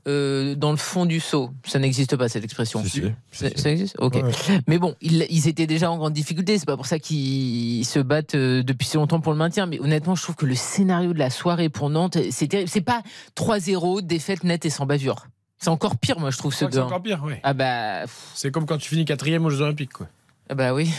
euh, 0.08 0.56
dans 0.56 0.72
le 0.72 0.78
fond 0.78 1.06
du 1.06 1.20
seau. 1.20 1.52
Ça 1.66 1.80
n'existe 1.80 2.16
pas, 2.16 2.30
cette 2.30 2.44
expression. 2.44 2.84
Ça, 3.32 3.48
ça 3.56 3.70
existe? 3.70 3.96
Ok. 4.00 4.16
Ouais. 4.16 4.24
Mais 4.68 4.80
bon, 4.80 4.96
ils, 5.02 5.26
ils 5.30 5.48
étaient 5.48 5.68
déjà 5.68 5.92
en 5.92 5.98
grande 5.98 6.14
difficulté. 6.14 6.58
C'est 6.58 6.66
pas 6.66 6.78
pour 6.78 6.88
ça 6.88 7.00
qu'ils 7.00 7.86
se 7.86 8.00
battent 8.08 8.36
euh, 8.36 8.64
depuis 8.64 8.88
si 8.88 8.98
longtemps 8.98 9.20
pour 9.20 9.32
le 9.32 9.38
maintien. 9.38 9.68
Mais 9.68 9.80
honnêtement, 9.80 10.16
je 10.16 10.24
trouve 10.24 10.36
que 10.36 10.46
le 10.46 10.56
scénario 10.56 11.14
de 11.14 11.20
la 11.20 11.30
soirée 11.30 11.70
pour 11.70 11.90
Nantes, 11.92 12.18
c'est 12.32 12.48
terrible. 12.48 12.70
C'est 12.70 12.82
pas 12.82 13.04
3-0, 13.36 14.02
défaite 14.02 14.44
nette 14.44 14.66
et 14.66 14.72
sans 14.72 14.88
bavure. 14.88 15.28
C'est 15.60 15.70
encore 15.70 15.98
pire, 15.98 16.20
moi, 16.20 16.32
je 16.32 16.38
trouve, 16.38 16.54
ce 16.54 16.66
c'est 16.66 16.72
2 16.72 16.80
encore 16.80 17.02
pire, 17.02 17.22
oui. 17.24 17.34
Ah 17.44 17.54
bah. 17.54 18.06
C'est 18.34 18.52
comme 18.52 18.66
quand 18.66 18.78
tu 18.78 18.90
finis 18.90 19.06
quatrième 19.06 19.46
aux 19.46 19.50
Jeux 19.50 19.62
Olympiques, 19.62 19.94
quoi. 19.94 20.08
Ah 20.50 20.56
bah 20.56 20.74
oui. 20.74 20.92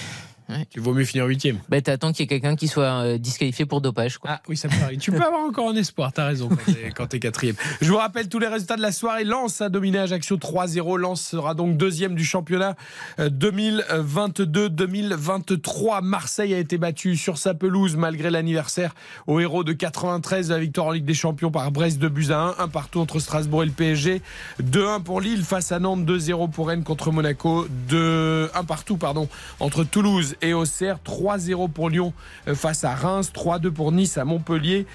Il 0.75 0.81
vaut 0.81 0.95
mieux 0.95 1.05
finir 1.05 1.27
huitième. 1.27 1.59
Bah, 1.69 1.81
t'attends 1.83 2.13
qu'il 2.13 2.23
y 2.23 2.25
ait 2.25 2.29
quelqu'un 2.29 2.57
qui 2.57 2.69
soit 2.69 3.03
euh, 3.05 3.19
disqualifié 3.19 3.67
pour 3.67 3.81
dopage. 3.83 4.17
Quoi. 4.19 4.31
Ah 4.33 4.41
oui, 4.49 4.57
ça 4.57 4.69
me 4.69 4.83
arrive. 4.83 4.99
Tu 4.99 5.13
peux 5.13 5.23
avoir 5.23 5.43
encore 5.43 5.69
un 5.69 5.77
espoir, 5.77 6.11
t'as 6.13 6.25
raison, 6.27 6.49
quand 6.97 7.07
t'es- 7.07 7.19
quatrième. 7.19 7.57
Je 7.83 7.91
vous 7.91 7.99
rappelle 7.99 8.29
tous 8.29 8.39
les 8.39 8.47
résultats 8.47 8.77
de 8.77 8.83
la 8.83 8.93
soirée. 8.93 9.25
Lens 9.25 9.61
a 9.61 9.69
dominé 9.69 9.99
Ajaccio 9.99 10.37
3-0. 10.39 10.97
Lens 10.99 11.21
sera 11.21 11.53
donc 11.55 11.77
deuxième 11.77 12.15
du 12.15 12.25
championnat 12.25 12.77
euh, 13.19 13.29
2022-2023. 13.29 16.03
Marseille 16.03 16.55
a 16.55 16.59
été 16.59 16.79
battu 16.79 17.17
sur 17.17 17.39
sa 17.39 17.55
pelouse 17.55 17.97
malgré 17.97 18.31
l'anniversaire 18.31 18.95
au 19.27 19.41
héros 19.41 19.65
de 19.65 19.73
93, 19.73 20.51
la 20.51 20.59
victoire 20.59 20.87
en 20.89 20.93
Ligue 20.93 21.05
des 21.05 21.15
Champions 21.15 21.51
par 21.51 21.71
Brest 21.73 21.99
de 21.99 22.09
buts 22.09 22.29
à 22.31 22.39
1. 22.39 22.55
Un 22.65 22.69
partout 22.69 23.01
entre 23.01 23.19
Strasbourg 23.21 23.63
et 23.63 23.67
le 23.67 23.73
PSG. 23.73 24.23
2-1 24.63 25.03
pour 25.03 25.21
Lille 25.21 25.45
face 25.45 25.73
à 25.73 25.79
Nantes. 25.79 26.05
2-0 26.05 26.51
pour 26.51 26.69
Rennes 26.69 26.85
contre 26.85 27.11
Monaco. 27.13 27.67
2 27.89 28.51
1 28.55 28.65
partout 28.65 28.97
pardon, 28.97 29.29
entre 29.61 29.85
Toulouse 29.85 30.35
et 30.43 30.55
Auxerre. 30.55 30.99
3-0 31.05 31.71
pour 31.71 31.91
Lyon 31.91 32.13
euh, 32.47 32.55
face 32.55 32.85
à 32.85 32.95
Reims. 32.95 33.33
3-2 33.35 33.71
pour 33.71 33.93
Nice 33.93 34.19
à 34.19 34.25
Montpellier. 34.25 34.87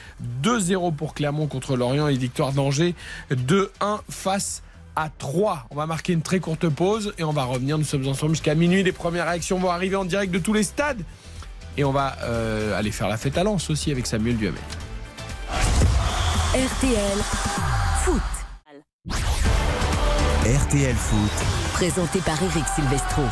2-0 0.43 0.95
pour 0.95 1.13
Clermont 1.13 1.47
contre 1.47 1.75
Lorient 1.75 2.07
et 2.07 2.15
victoire 2.15 2.51
d'Angers. 2.51 2.95
2-1 3.31 3.67
face 4.09 4.63
à 4.95 5.09
3. 5.17 5.67
On 5.71 5.75
va 5.75 5.85
marquer 5.85 6.13
une 6.13 6.21
très 6.21 6.39
courte 6.39 6.67
pause 6.69 7.13
et 7.17 7.23
on 7.23 7.33
va 7.33 7.43
revenir. 7.43 7.77
Nous 7.77 7.83
sommes 7.83 8.07
ensemble 8.07 8.33
jusqu'à 8.33 8.55
minuit. 8.55 8.83
Les 8.83 8.91
premières 8.91 9.25
réactions 9.25 9.59
vont 9.59 9.69
arriver 9.69 9.95
en 9.95 10.05
direct 10.05 10.33
de 10.33 10.39
tous 10.39 10.53
les 10.53 10.63
stades. 10.63 11.01
Et 11.77 11.83
on 11.83 11.91
va 11.91 12.17
euh, 12.21 12.77
aller 12.77 12.91
faire 12.91 13.07
la 13.07 13.17
fête 13.17 13.37
à 13.37 13.43
Lens 13.43 13.69
aussi 13.69 13.91
avec 13.91 14.05
Samuel 14.05 14.37
Duhamel. 14.37 14.61
RTL 16.53 17.17
Foot. 18.03 18.21
RTL 20.45 20.95
Foot. 20.95 21.31
Présenté 21.73 22.19
par 22.19 22.41
Eric 22.43 22.65
Silvestro. 22.75 23.23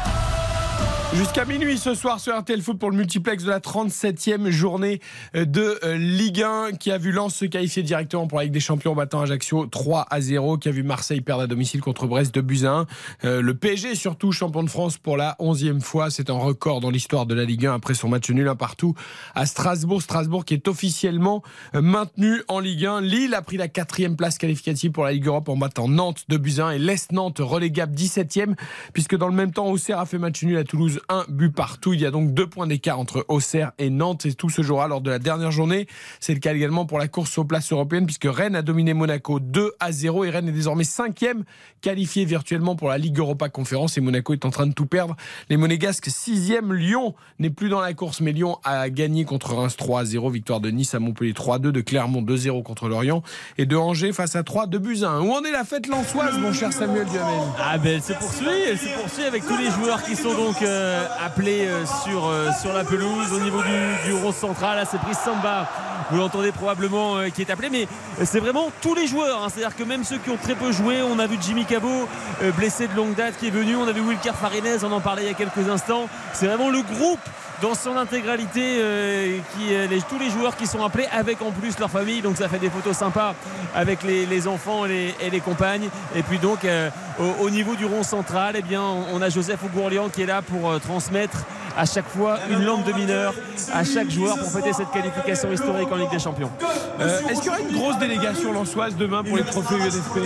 Jusqu'à 1.13 1.43
minuit 1.43 1.77
ce 1.77 1.93
soir 1.93 2.21
sur 2.21 2.39
RTL 2.39 2.61
Foot 2.61 2.79
pour 2.79 2.89
le 2.89 2.95
multiplex 2.95 3.43
de 3.43 3.49
la 3.49 3.59
37e 3.59 4.49
journée 4.49 5.01
de 5.33 5.77
euh, 5.83 5.97
Ligue 5.97 6.41
1 6.41 6.71
qui 6.79 6.89
a 6.89 6.97
vu 6.97 7.11
Lens 7.11 7.35
se 7.35 7.43
qualifier 7.43 7.83
directement 7.83 8.27
pour 8.27 8.37
la 8.37 8.45
Ligue 8.45 8.53
des 8.53 8.61
Champions 8.61 8.93
en 8.93 8.95
battant 8.95 9.19
Ajaccio 9.19 9.65
3 9.65 10.05
à 10.09 10.21
0, 10.21 10.57
qui 10.57 10.69
a 10.69 10.71
vu 10.71 10.83
Marseille 10.83 11.19
perdre 11.19 11.43
à 11.43 11.47
domicile 11.47 11.81
contre 11.81 12.07
Brest 12.07 12.33
de 12.33 12.65
1. 12.65 12.85
Euh, 13.25 13.41
le 13.41 13.53
PSG 13.53 13.95
surtout 13.95 14.31
champion 14.31 14.63
de 14.63 14.69
France 14.69 14.97
pour 14.97 15.17
la 15.17 15.35
11e 15.41 15.81
fois, 15.81 16.09
c'est 16.09 16.29
un 16.29 16.37
record 16.37 16.79
dans 16.79 16.89
l'histoire 16.89 17.25
de 17.25 17.35
la 17.35 17.43
Ligue 17.43 17.65
1 17.65 17.73
après 17.73 17.93
son 17.93 18.07
match 18.07 18.29
nul 18.29 18.47
un 18.47 18.55
partout 18.55 18.95
à 19.35 19.45
Strasbourg. 19.45 20.01
Strasbourg 20.01 20.45
qui 20.45 20.53
est 20.53 20.69
officiellement 20.69 21.43
euh, 21.75 21.81
maintenu 21.81 22.41
en 22.47 22.59
Ligue 22.59 22.85
1. 22.85 23.01
Lille 23.01 23.33
a 23.33 23.41
pris 23.41 23.57
la 23.57 23.67
quatrième 23.67 24.15
place 24.15 24.37
qualificative 24.37 24.91
pour 24.91 25.03
la 25.03 25.11
Ligue 25.11 25.27
Europe 25.27 25.49
en 25.49 25.57
battant 25.57 25.89
Nantes 25.89 26.23
de 26.29 26.61
1 26.61 26.71
et 26.71 26.79
l'Est 26.79 27.11
Nantes 27.11 27.39
relégable 27.39 27.93
17e 27.93 28.55
puisque 28.93 29.17
dans 29.17 29.27
le 29.27 29.35
même 29.35 29.51
temps 29.51 29.67
Auxerre 29.67 29.99
a 29.99 30.05
fait 30.05 30.17
match 30.17 30.41
nul 30.43 30.55
à 30.55 30.63
Toulouse 30.63 31.00
un 31.09 31.25
but 31.27 31.49
partout. 31.49 31.93
Il 31.93 32.01
y 32.01 32.05
a 32.05 32.11
donc 32.11 32.33
deux 32.33 32.47
points 32.47 32.67
d'écart 32.67 32.99
entre 32.99 33.25
Auxerre 33.27 33.71
et 33.77 33.89
Nantes 33.89 34.25
et 34.25 34.33
tout 34.33 34.49
se 34.49 34.61
jouera 34.61 34.87
lors 34.87 35.01
de 35.01 35.09
la 35.09 35.19
dernière 35.19 35.51
journée. 35.51 35.87
C'est 36.19 36.33
le 36.33 36.39
cas 36.39 36.53
également 36.53 36.85
pour 36.85 36.99
la 36.99 37.07
course 37.07 37.37
aux 37.37 37.45
places 37.45 37.71
européennes 37.71 38.05
puisque 38.05 38.27
Rennes 38.27 38.55
a 38.55 38.61
dominé 38.61 38.93
Monaco 38.93 39.39
2 39.39 39.71
à 39.79 39.91
0 39.91 40.25
et 40.25 40.29
Rennes 40.29 40.49
est 40.49 40.53
désormais 40.53 40.83
cinquième 40.83 41.43
qualifié 41.81 42.25
virtuellement 42.25 42.75
pour 42.75 42.89
la 42.89 42.97
Ligue 42.97 43.17
Europa 43.17 43.49
Conférence 43.49 43.97
et 43.97 44.01
Monaco 44.01 44.33
est 44.33 44.45
en 44.45 44.51
train 44.51 44.67
de 44.67 44.73
tout 44.73 44.85
perdre. 44.85 45.15
Les 45.49 45.57
Monégasques 45.57 46.09
sixième, 46.09 46.73
Lyon 46.73 47.15
n'est 47.39 47.49
plus 47.49 47.69
dans 47.69 47.81
la 47.81 47.93
course 47.93 48.21
mais 48.21 48.31
Lyon 48.31 48.57
a 48.63 48.89
gagné 48.89 49.25
contre 49.25 49.53
Reims 49.55 49.75
3 49.77 50.01
à 50.01 50.05
0, 50.05 50.29
victoire 50.29 50.59
de 50.59 50.69
Nice 50.69 50.93
à 50.93 50.99
Montpellier 50.99 51.33
3-2, 51.33 51.59
de 51.59 51.81
Clermont 51.81 52.21
2-0 52.21 52.63
contre 52.63 52.87
Lorient 52.87 53.23
et 53.57 53.65
de 53.65 53.75
Angers 53.75 54.13
face 54.13 54.35
à 54.35 54.43
3 54.43 54.67
de 54.67 54.77
à 55.03 55.09
1. 55.09 55.21
Où 55.21 55.31
en 55.31 55.43
est 55.43 55.51
la 55.51 55.63
fête 55.63 55.87
lançoise 55.87 56.37
mon 56.37 56.51
cher 56.51 56.73
Samuel 56.73 57.05
Duhamel? 57.05 57.39
Ah 57.59 57.77
ben 57.77 57.95
elle 57.95 58.01
se 58.01 58.13
poursuit, 58.13 58.47
elle 58.67 58.77
se 58.77 58.89
poursuit 58.99 59.23
avec 59.23 59.45
tous 59.45 59.57
les 59.57 59.69
joueurs 59.69 60.03
qui 60.03 60.15
sont 60.15 60.33
donc 60.33 60.61
euh, 60.61 60.90
euh, 60.91 61.85
sur, 62.03 62.27
euh, 62.27 62.49
sur 62.59 62.73
la 62.73 62.83
pelouse 62.83 63.31
au 63.33 63.39
niveau 63.39 63.61
du, 63.61 64.09
du 64.09 64.13
rond 64.13 64.31
central. 64.31 64.77
Là 64.77 64.85
c'est 64.89 64.99
Brice 65.01 65.19
Samba, 65.23 65.67
vous 66.09 66.17
l'entendez 66.17 66.51
probablement 66.51 67.17
euh, 67.17 67.29
qui 67.29 67.41
est 67.41 67.49
appelé, 67.49 67.69
mais 67.69 67.83
euh, 68.19 68.23
c'est 68.25 68.39
vraiment 68.39 68.71
tous 68.81 68.95
les 68.95 69.07
joueurs. 69.07 69.43
hein. 69.43 69.47
C'est-à-dire 69.53 69.75
que 69.75 69.83
même 69.83 70.03
ceux 70.03 70.17
qui 70.17 70.29
ont 70.29 70.37
très 70.37 70.55
peu 70.55 70.71
joué, 70.71 71.01
on 71.01 71.19
a 71.19 71.27
vu 71.27 71.37
Jimmy 71.41 71.65
Cabot 71.65 72.07
euh, 72.43 72.51
blessé 72.51 72.87
de 72.87 72.95
longue 72.95 73.15
date 73.15 73.37
qui 73.37 73.47
est 73.47 73.51
venu, 73.51 73.75
on 73.75 73.87
a 73.87 73.91
vu 73.91 74.01
Wilker 74.01 74.33
Farinez, 74.39 74.83
on 74.83 74.91
en 74.91 75.01
parlait 75.01 75.23
il 75.23 75.27
y 75.27 75.31
a 75.31 75.35
quelques 75.35 75.69
instants. 75.69 76.07
C'est 76.33 76.47
vraiment 76.47 76.69
le 76.69 76.81
groupe 76.81 77.19
dans 77.61 77.75
son 77.75 77.95
intégralité 77.97 78.77
euh, 78.79 79.37
qui, 79.55 79.73
euh, 79.73 79.87
les- 79.87 80.01
tous 80.01 80.17
les 80.19 80.29
joueurs 80.29 80.55
qui 80.55 80.65
sont 80.67 80.83
appelés 80.83 81.07
avec 81.11 81.41
en 81.41 81.51
plus 81.51 81.77
leur 81.79 81.89
famille 81.89 82.21
donc 82.21 82.37
ça 82.37 82.47
fait 82.49 82.57
des 82.59 82.69
photos 82.69 82.95
sympas 82.97 83.35
avec 83.75 84.03
les, 84.03 84.25
les 84.25 84.47
enfants 84.47 84.85
et 84.85 84.89
les, 84.89 85.15
et 85.21 85.29
les 85.29 85.39
compagnes 85.39 85.89
et 86.15 86.23
puis 86.23 86.39
donc 86.39 86.65
euh, 86.65 86.89
au, 87.19 87.45
au 87.45 87.49
niveau 87.49 87.75
du 87.75 87.85
rond 87.85 88.03
central 88.03 88.55
eh 88.57 88.61
bien 88.61 88.81
on, 88.81 89.21
a 89.21 89.29
Joseph 89.29 89.59
Ougourlian 89.63 90.09
qui 90.09 90.23
est 90.23 90.25
là 90.25 90.41
pour 90.41 90.69
euh, 90.71 90.79
transmettre 90.79 91.37
à 91.77 91.85
chaque 91.85 92.07
fois 92.09 92.37
une 92.49 92.63
lampe 92.65 92.83
de 92.83 92.93
mineur 92.93 93.33
à 93.73 93.83
chaque 93.83 94.09
joueur 94.09 94.37
pour 94.37 94.51
fêter 94.51 94.73
cette 94.73 94.91
qualification 94.91 95.51
historique 95.51 95.91
en 95.91 95.95
Ligue 95.95 96.09
des 96.11 96.19
Champions 96.19 96.51
Est-ce 96.99 97.41
qu'il 97.41 97.45
y 97.45 97.49
aura 97.49 97.59
une 97.59 97.71
grosse 97.77 97.97
délégation 97.99 98.51
lançoise 98.51 98.95
demain 98.95 99.23
pour 99.23 99.37
les 99.37 99.43
trophées 99.43 99.75
UNFP 99.75 100.19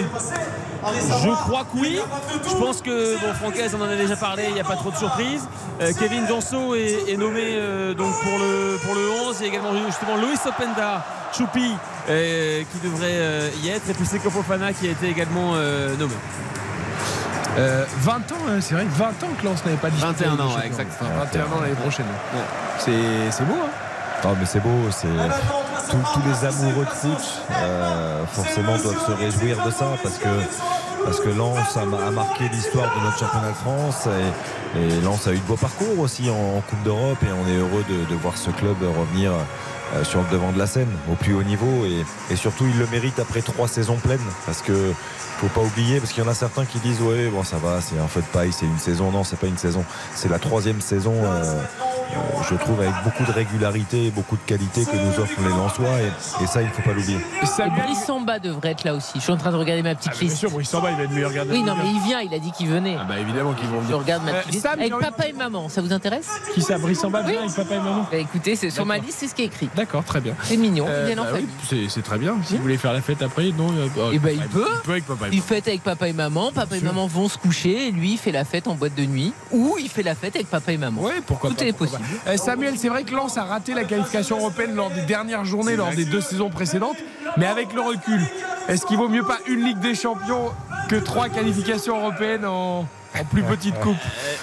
Je 1.24 1.30
crois 1.44 1.64
que 1.66 1.78
oui. 1.80 2.00
Je 2.50 2.56
pense 2.56 2.82
que 2.82 3.16
bon, 3.16 3.34
Francaise, 3.36 3.76
on 3.80 3.82
en 3.84 3.90
a 3.90 3.96
déjà 3.96 4.16
parlé, 4.16 4.46
il 4.50 4.54
n'y 4.54 4.60
a 4.60 4.64
pas 4.64 4.76
trop 4.76 4.92
de 4.92 4.96
surprises. 4.98 5.48
Kevin 6.00 6.26
Danso 6.28 6.74
est, 6.76 7.10
est 7.10 7.18
nommé 7.26 7.42
euh, 7.56 7.94
donc 7.94 8.14
pour 8.22 8.38
le, 8.38 8.78
pour 8.84 8.96
le 8.96 9.10
11. 9.28 9.38
Il 9.40 9.44
y 9.44 9.46
a 9.46 9.48
également 9.50 9.72
justement 9.86 10.18
Luis 10.18 10.38
Openda, 10.46 11.06
Choupi, 11.36 11.72
euh, 12.10 12.64
qui 12.72 12.80
devrait 12.88 13.08
euh, 13.12 13.50
y 13.64 13.70
être. 13.70 13.90
Et 13.90 13.94
puis 13.94 14.06
c'est 14.06 14.20
Fofana 14.20 14.74
qui 14.74 14.88
a 14.88 14.92
été 14.92 15.10
également 15.10 15.54
euh, 15.56 15.96
nommé. 15.98 16.14
Euh, 17.58 17.86
20 18.00 18.12
ans, 18.12 18.20
hein, 18.50 18.58
c'est 18.60 18.76
vrai, 18.76 18.86
20 18.90 19.06
ans 19.06 19.12
que 19.40 19.46
Lens 19.46 19.64
n'avait 19.66 19.78
pas 19.78 19.90
disputé. 19.90 20.26
21 20.26 20.26
la 20.26 20.32
Ligue 20.32 20.42
ans, 20.42 20.58
ouais, 20.58 20.66
exactement. 20.68 21.10
Enfin, 21.16 21.26
21 21.26 21.44
ans 21.44 21.62
l'année 21.62 21.76
prochaine. 21.76 22.06
C'est 22.80 22.92
c'est 23.32 23.46
beau, 23.46 23.54
hein 23.54 23.70
Ah, 24.24 24.28
mais 24.38 24.46
c'est 24.46 24.60
beau, 24.60 24.92
c'est 24.92 25.08
tous, 25.90 25.98
tous 26.14 26.22
les 26.28 26.46
amoureux 26.48 26.86
de 26.86 26.90
foot 26.90 27.44
euh, 27.52 28.26
forcément 28.34 28.78
doivent 28.78 29.06
se 29.06 29.12
réjouir 29.12 29.66
de 29.66 29.72
ça 29.72 29.86
parce 30.04 30.18
que 30.18 30.28
parce 31.06 31.20
que 31.20 31.30
Lens 31.30 31.78
a, 31.78 31.86
ma- 31.86 32.06
a 32.08 32.12
marqué 32.12 32.50
l'histoire 32.52 32.92
de 32.98 33.04
notre 33.06 33.20
championnat 33.20 33.50
de 33.50 33.56
France 33.56 34.08
et, 34.08 35.02
Lens 35.02 35.28
a 35.28 35.34
eu 35.34 35.38
de 35.38 35.44
beaux 35.44 35.56
parcours 35.56 36.00
aussi 36.00 36.30
en, 36.30 36.62
Coupe 36.68 36.84
d'Europe 36.84 37.18
et 37.24 37.32
on 37.32 37.48
est 37.48 37.58
heureux 37.58 37.86
de, 37.88 38.16
voir 38.16 38.38
ce 38.38 38.50
club 38.50 38.76
revenir 38.82 39.32
euh, 39.32 40.04
sur 40.04 40.20
le 40.22 40.28
devant 40.32 40.52
de 40.52 40.58
la 40.58 40.68
scène 40.68 40.90
au 41.10 41.16
plus 41.16 41.34
haut 41.34 41.44
niveau 41.44 41.86
et, 41.86 42.36
surtout 42.36 42.66
il 42.68 42.78
le 42.78 42.88
mérite 42.88 43.20
après 43.20 43.42
trois 43.42 43.68
saisons 43.68 43.98
pleines. 43.98 44.20
Parce 44.46 44.62
que 44.62 44.92
faut 45.38 45.48
pas 45.48 45.62
oublier 45.62 46.00
parce 46.00 46.12
qu'il 46.12 46.24
y 46.24 46.28
en 46.28 46.30
a 46.30 46.34
certains 46.34 46.66
qui 46.66 46.80
disent 46.80 47.02
ouais 47.02 47.28
bon 47.28 47.44
ça 47.44 47.58
va 47.58 47.82
c'est 47.82 48.00
un 48.00 48.08
feu 48.08 48.22
de 48.22 48.28
paille 48.28 48.52
c'est 48.52 48.66
une 48.66 48.80
saison. 48.80 49.12
Non 49.12 49.24
c'est 49.24 49.40
pas 49.40 49.48
une 49.48 49.58
saison. 49.58 49.86
C'est 50.14 50.30
la 50.30 50.40
troisième 50.40 50.82
saison 50.82 51.14
euh, 51.24 51.62
je 52.50 52.56
trouve 52.56 52.80
avec 52.82 52.94
beaucoup 53.04 53.24
de 53.24 53.32
régularité 53.32 54.06
et 54.06 54.12
beaucoup 54.12 54.36
de 54.36 54.42
qualité 54.46 54.86
que 54.86 54.96
nous 54.96 55.20
offrent 55.24 55.42
les 55.42 55.50
Lensois 55.50 56.02
et, 56.02 56.44
et 56.44 56.48
ça 56.48 56.62
il 56.62 56.70
faut 56.70 56.82
pas 56.82 56.94
l'oublier 56.94 57.18
Et 57.18 57.70
Brice 57.82 58.06
Samba 58.06 58.40
devrait 58.40 58.72
être 58.72 58.84
là 58.84 58.94
aussi. 58.94 59.14
Je 59.16 59.20
suis 59.22 59.32
en 59.32 59.38
train 59.38 59.52
de 59.52 59.56
regarder 59.58 59.82
ma 59.84 59.96
petite 59.96 60.12
Ah, 60.14 60.18
bien 60.20 60.28
liste. 60.30 60.38
sûr, 60.38 60.52
Brice 60.52 60.70
Samba, 60.70 60.92
il 60.92 60.98
va 60.98 61.04
être 61.04 61.12
meilleur 61.12 61.32
gardien. 61.34 61.54
Oui, 61.54 61.64
non, 61.64 61.76
mais 61.76 61.84
1. 61.90 61.92
il 61.94 62.02
vient, 62.02 62.22
il 62.22 62.34
a 62.34 62.40
dit 62.40 62.52
qu'il 62.52 62.68
venait. 62.68 62.98
Ah 63.00 63.06
bah 63.08 63.20
évidemment 63.20 63.54
qu'ils 63.54 63.68
vont 63.68 63.80
Je 63.82 63.86
venir. 63.88 64.00
regarde 64.00 64.24
ma 64.24 64.32
Euh, 64.32 64.40
petite 64.42 64.54
liste. 64.54 64.64
Sam, 64.66 64.80
Avec 64.80 64.92
papa 64.98 65.28
et 65.28 65.34
maman, 65.34 65.70
ça 65.70 65.82
vous 65.82 65.92
intéresse? 65.94 66.28
Qui 66.54 66.62
ça, 66.62 66.78
Brice 66.78 67.00
Samba 67.00 67.22
vient 67.24 67.40
avec 67.42 67.54
papa 67.56 67.76
et 67.76 67.80
maman? 67.80 68.08
Bah 68.12 68.18
écoutez, 68.18 68.56
c'est 68.56 68.70
sur 68.70 68.86
ma 68.86 68.98
liste, 68.98 69.18
c'est 69.20 69.28
ce 69.28 69.36
qui 69.36 69.44
est 69.44 69.46
écrit. 69.46 69.70
D'accord, 69.76 70.04
très 70.04 70.22
bien. 70.22 70.34
C'est 70.44 70.58
mignon, 70.58 70.86
Euh, 70.88 71.02
ils 71.04 71.06
viennent 71.08 71.20
en 71.20 71.24
bah 71.24 71.30
famille. 71.32 71.48
oui, 71.72 71.88
c'est- 71.90 72.02
très 72.02 72.18
bien. 72.18 72.36
Si 72.44 72.56
vous 72.56 72.62
voulez 72.62 72.78
faire 72.78 72.94
la 72.94 73.02
fête 73.02 73.22
après, 73.24 73.46
non 73.58 73.68
euh, 73.72 73.88
bah, 73.96 74.02
Eh 74.14 74.20
ben, 74.20 74.36
il 74.36 74.48
peut. 74.48 74.68
Il 74.76 74.82
peut 74.82 74.92
avec 74.92 75.06
papa 75.06 75.26
et 75.28 75.30
Il 75.34 75.42
fête 75.42 75.68
avec 75.68 75.82
papa 75.84 76.08
et 76.08 76.14
maman, 76.14 76.52
papa 76.52 76.78
et 76.78 76.82
maman 76.82 77.08
vont 77.08 77.28
se 77.30 77.38
coucher, 77.38 77.88
et 77.88 77.92
lui 77.92 78.14
il 78.14 78.18
fait 78.18 78.32
la 78.32 78.46
fête 78.46 78.68
en 78.68 78.76
boîte 78.76 78.96
de 78.96 79.06
nuit, 79.06 79.34
ou 79.52 79.76
il 79.80 79.90
fait 79.90 80.04
la 80.04 80.14
fête 80.16 80.36
avec 80.36 80.48
papa 80.50 80.72
et 80.72 80.78
maman. 80.78 81.02
Ouais, 81.02 81.22
pourquoi 81.26 81.50
Tout 81.50 81.56
pas, 81.58 81.66
est 81.66 81.74
possible. 81.74 81.95
Pas. 81.98 82.32
Euh, 82.32 82.38
Samuel, 82.38 82.76
c'est 82.78 82.90
vrai 82.90 83.04
que 83.04 83.14
Lens 83.14 83.38
a 83.38 83.44
raté 83.44 83.74
la 83.74 83.84
qualification 83.84 84.38
européenne 84.40 84.76
lors 84.76 84.90
des 84.92 85.02
dernières 85.02 85.46
journées, 85.46 85.76
lors 85.76 85.92
des 85.92 86.06
deux 86.06 86.22
saisons 86.22 86.50
précédentes. 86.50 86.98
Mais 87.38 87.46
avec 87.48 87.74
le 87.74 87.82
recul, 87.82 88.22
est-ce 88.68 88.86
qu'il 88.86 88.98
vaut 88.98 89.10
mieux 89.10 89.24
pas 89.24 89.40
une 89.48 89.64
Ligue 89.64 89.80
des 89.80 89.96
Champions 89.96 90.52
que 90.90 90.96
trois 90.96 91.30
qualifications 91.30 91.98
européennes 92.00 92.46
en, 92.46 92.80
en 93.20 93.24
plus 93.30 93.44
petite 93.44 93.80
coupe 93.80 93.98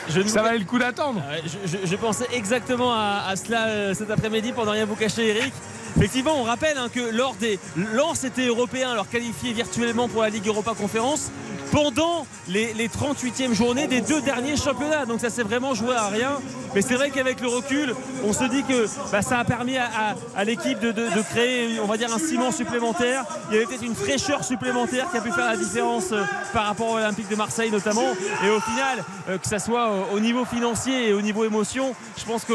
je 0.09 0.21
Ça 0.27 0.43
valait 0.43 0.59
le 0.59 0.65
coup 0.65 0.79
d'attendre. 0.79 1.21
Ouais, 1.31 1.43
je, 1.45 1.69
je- 1.79 1.87
je 1.87 1.97
pensais 1.97 2.27
exactement 2.35 2.93
à, 2.93 3.25
à 3.29 3.37
cela 3.37 3.67
euh, 3.69 3.95
cet 3.95 4.11
après-midi 4.11 4.53
pour 4.53 4.65
ne 4.67 4.71
rien 4.71 4.85
vous 4.85 4.97
cacher 4.97 5.29
Eric. 5.29 5.53
Effectivement, 5.97 6.35
on 6.41 6.43
rappelle 6.45 6.79
hein, 6.79 6.89
que 6.93 7.01
lors 7.01 7.35
des 7.35 7.59
Lens 7.77 8.25
étaient 8.25 8.47
européens, 8.47 8.91
alors 8.93 9.09
qualifiés 9.09 9.53
virtuellement 9.53 10.09
pour 10.09 10.23
la 10.23 10.31
Ligue 10.31 10.47
Europa 10.49 10.73
Conférence 10.77 11.31
pendant 11.71 12.27
les, 12.49 12.75
les 12.75 12.89
38e 12.89 13.55
journées 13.55 13.87
des 13.87 14.03
deux 14.03 14.21
derniers 14.21 14.57
championnats. 14.57 15.07
Donc 15.07 15.21
ça 15.21 15.31
s'est 15.31 15.43
vraiment 15.43 15.75
joué 15.75 15.95
à 15.95 16.09
rien. 16.09 16.33
Mais 16.75 16.83
c'est 16.83 16.95
vrai 16.95 17.11
qu'avec 17.11 17.41
le 17.41 17.49
recul, 17.49 17.95
on 18.25 18.33
se 18.33 18.45
dit 18.45 18.63
que 18.65 18.87
bah, 19.11 19.23
ça 19.23 19.39
a 19.39 19.45
permis 19.45 19.77
à, 19.79 19.85
à- 19.87 20.15
à 20.37 20.45
l'équipe 20.45 20.81
de, 20.81 20.91
de- 20.93 21.23
créer, 21.23 21.79
on 21.81 21.87
va 21.87 21.97
dire, 21.97 22.13
un 22.13 22.19
ciment 22.19 22.51
supplémentaire. 22.51 23.25
Il 23.51 23.55
y 23.55 23.57
avait 23.59 23.67
peut-être 23.67 23.85
une 23.85 23.95
fraîcheur 23.95 24.43
supplémentaire 24.45 25.11
qui 25.11 25.17
a 25.19 25.21
pu 25.21 25.31
faire 25.33 25.47
la 25.47 25.57
différence 25.57 26.13
euh, 26.13 26.23
par 26.53 26.67
rapport 26.67 26.91
au 26.91 26.97
Olympique 26.97 27.29
de 27.29 27.37
Marseille 27.37 27.71
notamment. 27.71 28.11
Et 28.45 28.51
au 28.51 28.61
final, 28.61 29.05
euh, 29.29 29.39
que 29.39 29.47
ça 29.49 29.59
soit 29.59 29.91
au- 29.91 30.17
au 30.17 30.21
niveau 30.21 30.45
financier 30.45 31.09
et 31.09 31.13
au 31.15 31.23
niveau 31.23 31.45
émotion, 31.45 31.95
je 32.19 32.25
pense 32.25 32.45
qu'on 32.45 32.55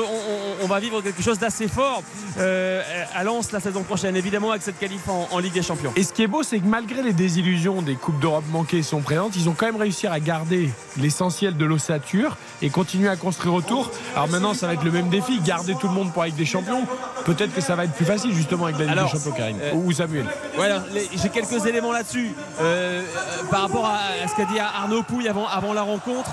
on- 0.63 0.67
va 0.67 0.79
vivre 0.79 1.01
quelque 1.01 1.23
chose 1.23 1.39
d'assez 1.39 1.67
fort 1.67 2.03
euh, 2.39 2.83
à 3.15 3.23
Lens 3.27 3.51
la 3.51 3.59
saison 3.59 3.83
prochaine, 3.83 4.15
évidemment 4.15 4.51
avec 4.51 4.61
cette 4.61 4.79
qualif 4.79 5.09
en, 5.09 5.27
en 5.31 5.39
Ligue 5.39 5.51
des 5.53 5.61
Champions. 5.61 5.91
Et 5.97 6.03
ce 6.03 6.13
qui 6.13 6.23
est 6.23 6.27
beau, 6.27 6.43
c'est 6.43 6.59
que 6.59 6.65
malgré 6.65 7.01
les 7.03 7.11
désillusions 7.11 7.81
des 7.81 7.95
Coupes 7.95 8.19
d'Europe 8.19 8.45
manquées, 8.51 8.81
si 8.81 8.93
on 8.95 9.01
présente, 9.01 9.35
ils 9.35 9.49
ont 9.49 9.53
quand 9.53 9.65
même 9.65 9.75
réussi 9.75 10.07
à 10.07 10.17
garder 10.21 10.69
l'essentiel 10.97 11.57
de 11.57 11.65
l'ossature 11.65 12.37
et 12.61 12.69
continuer 12.69 13.09
à 13.09 13.17
construire 13.17 13.53
autour. 13.53 13.91
Alors 14.15 14.29
maintenant, 14.29 14.53
ça 14.53 14.67
va 14.67 14.73
être 14.75 14.83
le 14.85 14.91
même 14.91 15.09
défi, 15.09 15.39
garder 15.41 15.75
tout 15.75 15.87
le 15.89 15.93
monde 15.93 16.13
pour 16.13 16.21
la 16.21 16.29
Ligue 16.29 16.37
des 16.37 16.45
Champions. 16.45 16.83
Peut-être 17.25 17.53
que 17.53 17.59
ça 17.61 17.75
va 17.75 17.83
être 17.83 17.93
plus 17.93 18.05
facile 18.05 18.33
justement 18.33 18.63
avec 18.65 18.77
la 18.77 18.85
Ligue 18.85 18.93
Alors, 18.93 19.11
des 19.11 19.17
Champions, 19.17 19.33
Karim. 19.35 19.57
euh, 19.61 19.73
Ou 19.73 19.91
Samuel. 19.91 20.25
Voilà, 20.55 20.83
j'ai 21.21 21.29
quelques 21.29 21.65
éléments 21.65 21.91
là-dessus. 21.91 22.31
Euh, 22.61 23.01
euh, 23.03 23.43
par 23.51 23.61
rapport 23.63 23.85
à, 23.85 23.97
à 24.23 24.27
ce 24.29 24.35
qu'a 24.35 24.45
dit 24.45 24.57
Arnaud 24.59 25.03
Pouille 25.03 25.27
avant, 25.27 25.47
avant 25.47 25.73
la 25.73 25.81
rencontre, 25.81 26.31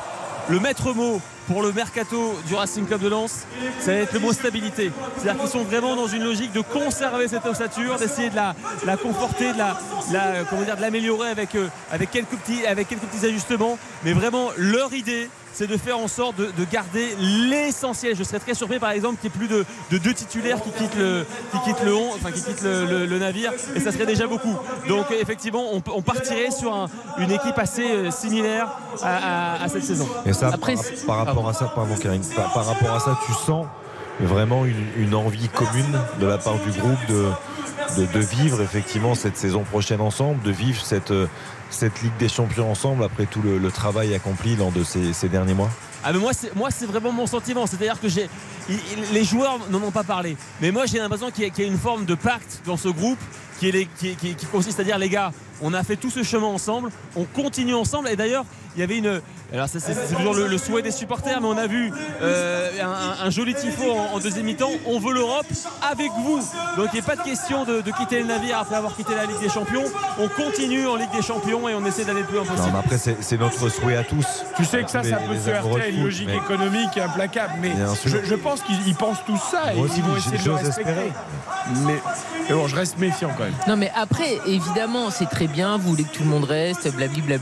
le 0.49 0.61
maître 0.61 0.93
mot 0.93 1.21
pour 1.47 1.63
le 1.63 1.73
mercato 1.73 2.35
du 2.47 2.55
Racing 2.55 2.87
Club 2.87 3.01
de 3.03 3.09
Lens, 3.09 3.45
ça 3.81 3.93
va 3.93 3.99
être 3.99 4.13
le 4.13 4.21
mot 4.21 4.33
stabilité. 4.33 4.91
C'est-à-dire 5.19 5.41
qu'ils 5.43 5.51
sont 5.51 5.65
vraiment 5.65 5.95
dans 5.97 6.07
une 6.09 6.25
logique 6.25 6.53
de 6.53 6.61
conserver 6.61 7.29
cette 7.29 7.45
ossature, 7.47 7.97
d'essayer 7.97 8.31
de 8.31 8.37
la, 8.37 8.55
la 8.87 8.97
conforter, 8.97 9.53
de 9.53 9.59
la, 9.59 9.79
la- 10.13 10.45
comment 10.49 10.63
dire, 10.63 10.77
de 10.77 10.81
l'améliorer 10.83 11.29
avec, 11.29 11.55
euh, 11.55 11.69
avec, 11.93 12.11
quelques 12.11 12.37
petits, 12.37 12.65
avec 12.67 12.89
quelques 12.89 13.03
petits 13.03 13.27
ajustements. 13.27 13.79
Mais 14.05 14.13
vraiment, 14.15 14.49
leur 14.57 14.93
idée, 14.95 15.29
c'est 15.55 15.67
de 15.67 15.77
faire 15.77 15.99
en 15.99 16.09
sorte 16.09 16.37
de, 16.37 16.47
de 16.47 16.65
garder 16.71 17.15
l'essentiel. 17.21 18.17
Je 18.17 18.23
serais 18.25 18.41
très 18.41 18.55
surpris 18.55 18.79
par 18.79 18.91
exemple 18.91 19.17
qu'il 19.21 19.31
y 19.31 19.35
ait 19.35 19.39
plus 19.39 19.49
de, 19.49 19.65
de 19.91 19.99
deux 19.99 20.13
titulaires 20.13 20.61
qui 20.63 20.71
quittent 20.71 20.97
le, 20.99 21.25
qui 21.53 21.59
quittent 21.61 21.85
le, 21.85 21.95
enfin, 21.95 22.31
qui 22.33 22.43
quittent 22.43 22.63
le, 22.63 22.85
le- 22.87 23.07
le 23.07 23.19
navire 23.19 23.53
et 23.75 23.81
ça 23.81 23.93
serait 23.93 24.07
déjà 24.07 24.27
beaucoup. 24.27 24.57
Donc 24.89 25.07
effectivement, 25.13 25.65
on, 25.73 25.83
on 25.95 26.03
partirait 26.03 26.51
sur 26.51 26.75
un- 26.75 26.89
une 27.19 27.31
équipe 27.31 27.59
assez 27.59 27.89
euh, 27.91 28.11
similaire 28.11 28.69
à, 29.03 29.55
à- 29.57 29.65
à 29.65 29.69
cette 29.69 29.85
saison. 29.85 30.09
Et 30.27 30.33
ça, 30.33 30.49
Après, 30.53 30.75
par, 30.75 30.85
par 31.07 31.27
rapport 31.27 31.49
à 31.49 31.55
ça, 31.55 31.67
pardon 31.75 31.95
Karine, 31.97 32.23
par, 32.35 32.53
par 32.53 32.67
rapport 32.67 32.95
à 32.95 33.01
ça, 33.01 33.19
tu 33.27 33.33
sens 33.33 33.67
vraiment 34.21 34.65
une, 34.65 34.87
une 34.97 35.15
envie 35.15 35.49
commune 35.49 35.99
de 36.21 36.27
la 36.27 36.39
part 36.39 36.55
du 36.59 36.71
groupe 36.79 36.99
de, 37.09 37.27
de, 37.99 38.07
de 38.13 38.19
vivre 38.21 38.61
effectivement 38.63 39.15
cette 39.15 39.37
saison 39.37 39.65
prochaine 39.65 40.01
ensemble, 40.01 40.41
de 40.43 40.51
vivre 40.53 40.85
cette, 40.85 41.11
euh, 41.11 41.27
cette 41.75 42.03
Ligue 42.03 42.17
des 42.19 42.29
Champions 42.29 42.71
ensemble 42.71 43.05
après 43.05 43.27
tout 43.27 43.43
le, 43.43 43.71
travail 43.71 44.15
accompli 44.15 44.57
lors 44.57 44.71
de 44.71 44.85
ces, 44.85 45.29
derniers 45.29 45.55
mois 45.55 45.71
Ah 46.05 46.13
mais 46.13 46.19
moi 46.19 46.33
c'est 46.33 46.55
moi 46.55 46.71
c'est 46.71 46.87
vraiment 46.87 47.13
mon 47.13 47.27
sentiment, 47.27 47.67
c'est-à-dire 47.67 48.01
que 48.01 48.09
j'ai 48.09 48.29
les 49.13 49.25
joueurs 49.25 49.59
n'en 49.71 49.83
ont 49.83 49.91
pas 49.91 50.05
parlé, 50.05 50.37
mais 50.61 50.71
moi 50.71 50.87
j'ai 50.87 50.99
l'impression 50.99 51.31
qu'il 51.31 51.45
y 51.45 51.63
a 51.63 51.65
une 51.65 51.79
forme 51.79 52.05
de 52.05 52.15
pacte 52.15 52.61
dans 52.65 52.77
ce 52.77 52.89
groupe 52.89 53.19
qui, 53.59 53.69
est 53.69 53.73
les- 53.73 53.87
qui- 53.87 54.15
qui- 54.17 54.35
qui 54.35 54.47
consiste 54.47 54.81
à 54.81 54.85
dire 54.85 54.99
les 54.99 55.09
gars, 55.09 55.33
on 55.63 55.73
a 55.75 55.83
fait 55.83 55.97
tout 55.97 56.11
ce 56.11 56.23
chemin 56.23 56.47
ensemble, 56.47 56.91
on 57.17 57.25
continue 57.25 57.75
ensemble 57.75 58.09
et 58.09 58.17
d'ailleurs 58.17 58.45
il 58.77 58.81
y 58.81 58.83
avait 58.83 58.99
une 58.99 59.21
alors 59.53 59.69
ça, 59.69 59.79
c'est 59.79 59.95
c'est 59.95 60.17
toujours 60.17 60.35
le, 60.35 60.49
le 60.49 60.59
souhait 60.59 60.83
des 60.83 60.91
supporters, 60.91 61.41
mais 61.41 61.47
on 61.47 61.57
a 61.57 61.69
vu 61.69 61.93
euh, 62.23 62.71
un, 62.83 63.25
un 63.27 63.31
joli 63.31 63.55
tifo 63.55 63.85
en, 63.93 64.15
en 64.17 64.19
deuxième 64.19 64.47
mi-temps. 64.47 64.71
On 64.85 64.99
veut 64.99 65.13
l'Europe 65.13 65.47
avec 65.89 66.11
vous. 66.25 66.39
Donc 66.77 66.89
il 66.93 66.97
n'est 66.97 67.03
pas 67.03 67.15
de 67.15 67.23
question 67.23 67.65
de, 67.65 67.81
de 67.83 67.91
quitter 67.93 68.19
le 68.19 68.27
navire 68.27 68.59
après 68.59 68.75
avoir 68.75 68.97
quitté 68.97 69.15
la 69.15 69.27
Ligue 69.27 69.39
des 69.39 69.49
Champions. 69.49 69.85
On 70.19 70.27
continue 70.27 70.89
en 70.89 70.97
Ligue 70.97 71.13
des 71.15 71.23
Champions 71.23 71.69
et 71.69 71.75
on 71.75 71.85
essaie 71.87 72.05
d'aller 72.05 72.21
le 72.23 72.27
plus 72.27 72.35
loin 72.37 72.45
Non, 72.45 72.51
possible. 72.51 72.71
mais 72.73 72.79
après, 72.81 72.99
c'est 72.99 73.17
c'est 73.23 73.37
notre 73.39 73.69
souhait 73.69 73.97
à 73.97 74.03
tous. 74.03 74.27
Tu 74.57 74.65
sais 74.65 74.83
que 74.83 74.91
ça, 74.91 75.03
Les- 75.03 75.11
ça 75.11 75.19
peut 75.19 75.37
se 75.39 75.51
heurter 75.51 75.83
à 75.83 75.89
une 75.89 76.03
logique 76.03 76.27
mais- 76.27 76.37
économique 76.37 76.99
implacable. 76.99 77.53
Mais 77.61 77.75
je, 78.07 78.25
je 78.25 78.35
pense 78.35 78.61
qu'ils 78.63 78.89
ils 78.89 78.97
pensent 78.97 79.25
tout 79.25 79.39
ça 79.53 79.73
et 79.73 79.77
ils 79.79 80.03
vont 80.03 80.17
essayer 80.17 80.33
de 80.33 80.37
le 80.39 80.43
j'ose 80.43 80.57
respecter. 80.67 80.91
espérer. 80.91 81.13
Mais, 81.87 81.95
mais 82.49 82.55
bon, 82.57 82.67
je 82.67 82.75
reste 82.75 82.99
méfiant 82.99 83.31
quand 83.37 83.44
même. 83.44 83.44
Non 83.69 83.77
mais 83.77 83.91
après, 83.95 84.39
évidemment, 84.47 85.11
c'est 85.11 85.29
très 85.29 85.47
bien, 85.47 85.77
vous 85.77 85.91
voulez 85.91 86.05
que 86.05 86.15
tout 86.17 86.23
le 86.23 86.29
monde 86.29 86.45
reste, 86.45 86.93
blablabla. 86.95 87.37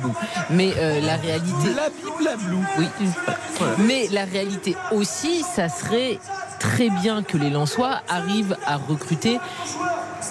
Mais 0.51 0.73
euh, 0.77 1.01
la 1.01 1.17
réalité... 1.17 1.53
Blablablou. 2.19 2.65
Oui. 2.79 2.87
Mais 3.79 4.09
la 4.11 4.25
réalité 4.25 4.77
aussi, 4.93 5.43
ça 5.43 5.69
serait 5.69 6.19
très 6.59 6.91
bien 6.91 7.23
que 7.23 7.37
les 7.37 7.51
Lensois 7.51 8.01
arrivent 8.09 8.57
à 8.67 8.77
recruter 8.77 9.39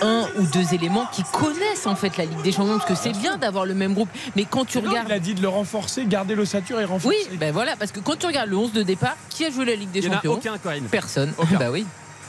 un 0.02 0.26
ou 0.40 0.44
deux 0.44 0.74
éléments 0.74 1.06
qui 1.12 1.24
connaissent 1.34 1.86
en 1.86 1.96
fait 1.96 2.16
la 2.18 2.24
Ligue 2.26 2.42
des 2.42 2.52
Champions 2.54 2.78
parce 2.80 2.86
que 2.90 2.96
c'est 2.96 3.12
bien 3.12 3.38
d'avoir 3.38 3.66
le 3.66 3.74
même 3.76 3.94
groupe 3.94 4.08
mais 4.38 4.46
quand 4.46 4.64
tu 4.66 4.82
Non, 4.82 4.90
regardes 4.90 5.08
Il 5.10 5.14
a 5.14 5.20
dit 5.20 5.34
de 5.34 5.42
le 5.42 5.50
renforcer, 5.50 6.06
garder 6.06 6.34
l'ossature 6.34 6.80
et 6.80 6.86
renforcer. 6.86 7.18
oui 7.30 7.38
ben 7.38 7.52
voilà 7.52 7.76
parce 7.76 7.92
que 7.92 8.00
quand 8.00 8.18
tu 8.18 8.26
regardes 8.26 8.50
le 8.50 8.58
11 8.58 8.72
de 8.72 8.84
départ 8.84 9.16
qui 9.30 9.46
a 9.46 9.52
joué 9.52 9.66
la 9.66 9.76
Ligue 9.76 9.92
des 9.92 10.00
Il 10.00 10.04
n'y 10.06 10.10
en 10.10 10.12
a 10.12 10.16
Champions? 10.16 10.34
aucun 10.34 10.58
Corinne. 10.58 10.86
personne 10.86 11.34
Aucun. 11.38 11.58
bah 11.60 11.68
oui 11.70 11.86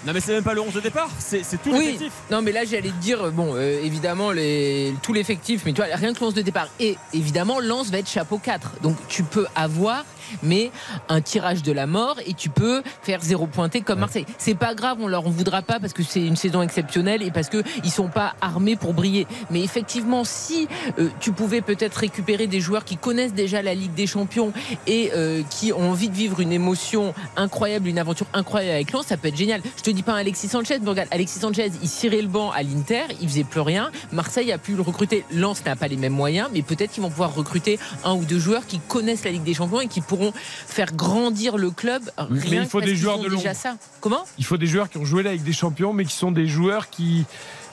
Non 0.07 0.13
mais 0.13 0.21
c'est 0.21 0.33
même 0.33 0.43
pas 0.43 0.55
le 0.55 0.61
11 0.61 0.75
de 0.75 0.81
départ, 0.81 1.11
c'est 1.19 1.43
tout 1.63 1.71
oui, 1.71 1.85
l'effectif. 1.85 2.13
non 2.31 2.43
mais 2.43 2.51
là 2.51 2.65
j'allais 2.65 2.91
te 2.91 2.97
dire 3.01 3.31
bon 3.31 3.55
euh, 3.55 3.81
évidemment 3.85 4.33
les, 4.33 4.95
tout 5.03 5.13
l'effectif 5.13 5.63
mais 5.65 5.73
tu 5.73 5.81
vois 5.81 5.95
rien 5.95 6.13
que 6.13 6.21
l'once 6.21 6.35
de 6.35 6.43
départ. 6.43 6.69
Et 6.81 6.97
évidemment 7.15 7.61
Lance 7.61 7.91
va 7.91 7.99
être 7.99 8.09
chapeau 8.09 8.39
4 8.39 8.81
donc 8.83 8.97
tu 9.09 9.23
peux 9.23 9.47
avoir 9.55 10.05
mais 10.43 10.71
un 11.09 11.21
tirage 11.21 11.63
de 11.63 11.73
la 11.73 11.87
mort 11.87 12.17
et 12.27 12.35
tu 12.35 12.49
peux 12.49 12.83
faire 13.03 13.21
zéro 13.23 13.47
pointé 13.47 13.81
comme 13.81 14.01
Marseille. 14.01 14.27
C'est 14.39 14.55
pas 14.55 14.75
grave 14.75 14.99
on 15.01 15.07
leur 15.07 15.27
en 15.27 15.31
voudra 15.31 15.63
pas 15.63 15.81
parce 15.81 15.93
que 15.93 16.03
c'est 16.03 16.25
une 16.25 16.37
saison 16.37 16.63
exceptionnelle 16.63 17.23
et 17.23 17.31
parce 17.31 17.49
que 17.49 17.63
ils 17.85 17.91
sont 17.91 18.09
pas 18.09 18.35
armés 18.41 18.77
pour 18.77 18.95
briller. 18.95 19.27
Mais 19.51 19.63
effectivement 19.63 20.25
si 20.25 20.69
euh, 20.99 21.09
tu 21.21 21.33
pouvais 21.33 21.61
peut-être 21.61 21.97
récupérer 21.97 22.47
des 22.47 22.61
joueurs 22.61 22.85
qui 22.85 22.97
connaissent 22.97 23.35
déjà 23.35 23.63
la 23.63 23.75
Ligue 23.75 23.95
des 23.95 24.07
Champions 24.07 24.53
et 24.87 25.11
euh, 25.15 25.43
qui 25.51 25.73
ont 25.73 25.91
envie 25.91 26.09
de 26.09 26.15
vivre 26.15 26.41
une 26.41 26.53
émotion 26.53 27.15
incroyable 27.37 27.89
une 27.89 27.99
aventure 27.99 28.27
incroyable 28.33 28.75
avec 28.75 28.93
Lens 28.93 29.07
ça 29.07 29.17
peut 29.17 29.29
être 29.29 29.37
génial. 29.37 29.61
Je 29.77 29.83
te 29.83 29.91
dis 29.91 30.03
pas 30.03 30.13
un 30.13 30.19
Alexis 30.19 30.49
Sanchez 30.49 30.79
mais 30.81 30.89
regarde 30.89 31.09
Alexis 31.11 31.41
Sanchez 31.41 31.71
il 31.83 31.89
cirait 31.89 32.23
le 32.23 32.29
banc 32.29 32.51
à 32.51 32.63
l'Inter 32.63 33.03
il 33.21 33.29
faisait 33.29 33.45
plus 33.45 33.61
rien. 33.61 33.91
Marseille 34.13 34.53
a 34.53 34.59
pu 34.59 34.75
le 34.75 34.83
recruter. 34.83 35.25
Lens 35.33 35.65
n'a 35.65 35.77
pas 35.77 35.89
les 35.89 35.97
mêmes 35.97 36.13
moyens 36.13 36.49
mais 36.53 36.63
peut-être 36.63 36.93
qu'ils 36.93 37.03
vont 37.03 37.11
pouvoir 37.11 37.35
recruter 37.35 37.79
un 38.05 38.15
ou 38.15 38.25
deux 38.25 38.39
joueurs 38.39 38.67
qui 38.67 38.79
connaissent 38.79 39.25
la 39.25 39.31
Ligue 39.31 39.43
des 39.43 39.55
Champions 39.55 39.81
et 39.81 39.89
qui 39.89 40.01
pourront 40.01 40.22
faire 40.31 40.93
grandir 40.93 41.57
le 41.57 41.71
club 41.71 42.03
Mais 42.31 42.57
il 42.59 42.67
faut 42.67 42.81
que 42.81 42.85
des 42.85 42.97
joueurs 42.97 43.19
de 43.19 43.29
déjà 43.29 43.55
ça 43.55 43.77
comment? 44.01 44.25
Il 44.39 44.45
faut 44.45 44.57
des 44.57 44.67
joueurs 44.67 44.89
qui 44.89 44.99
ont 44.99 45.05
joué 45.05 45.23
là 45.23 45.31
avec 45.31 45.43
des 45.43 45.53
champions, 45.53 45.93
mais 45.93 46.05
qui 46.05 46.15
sont 46.15 46.31
des 46.33 46.47
joueurs 46.47 46.89
qui. 46.91 47.25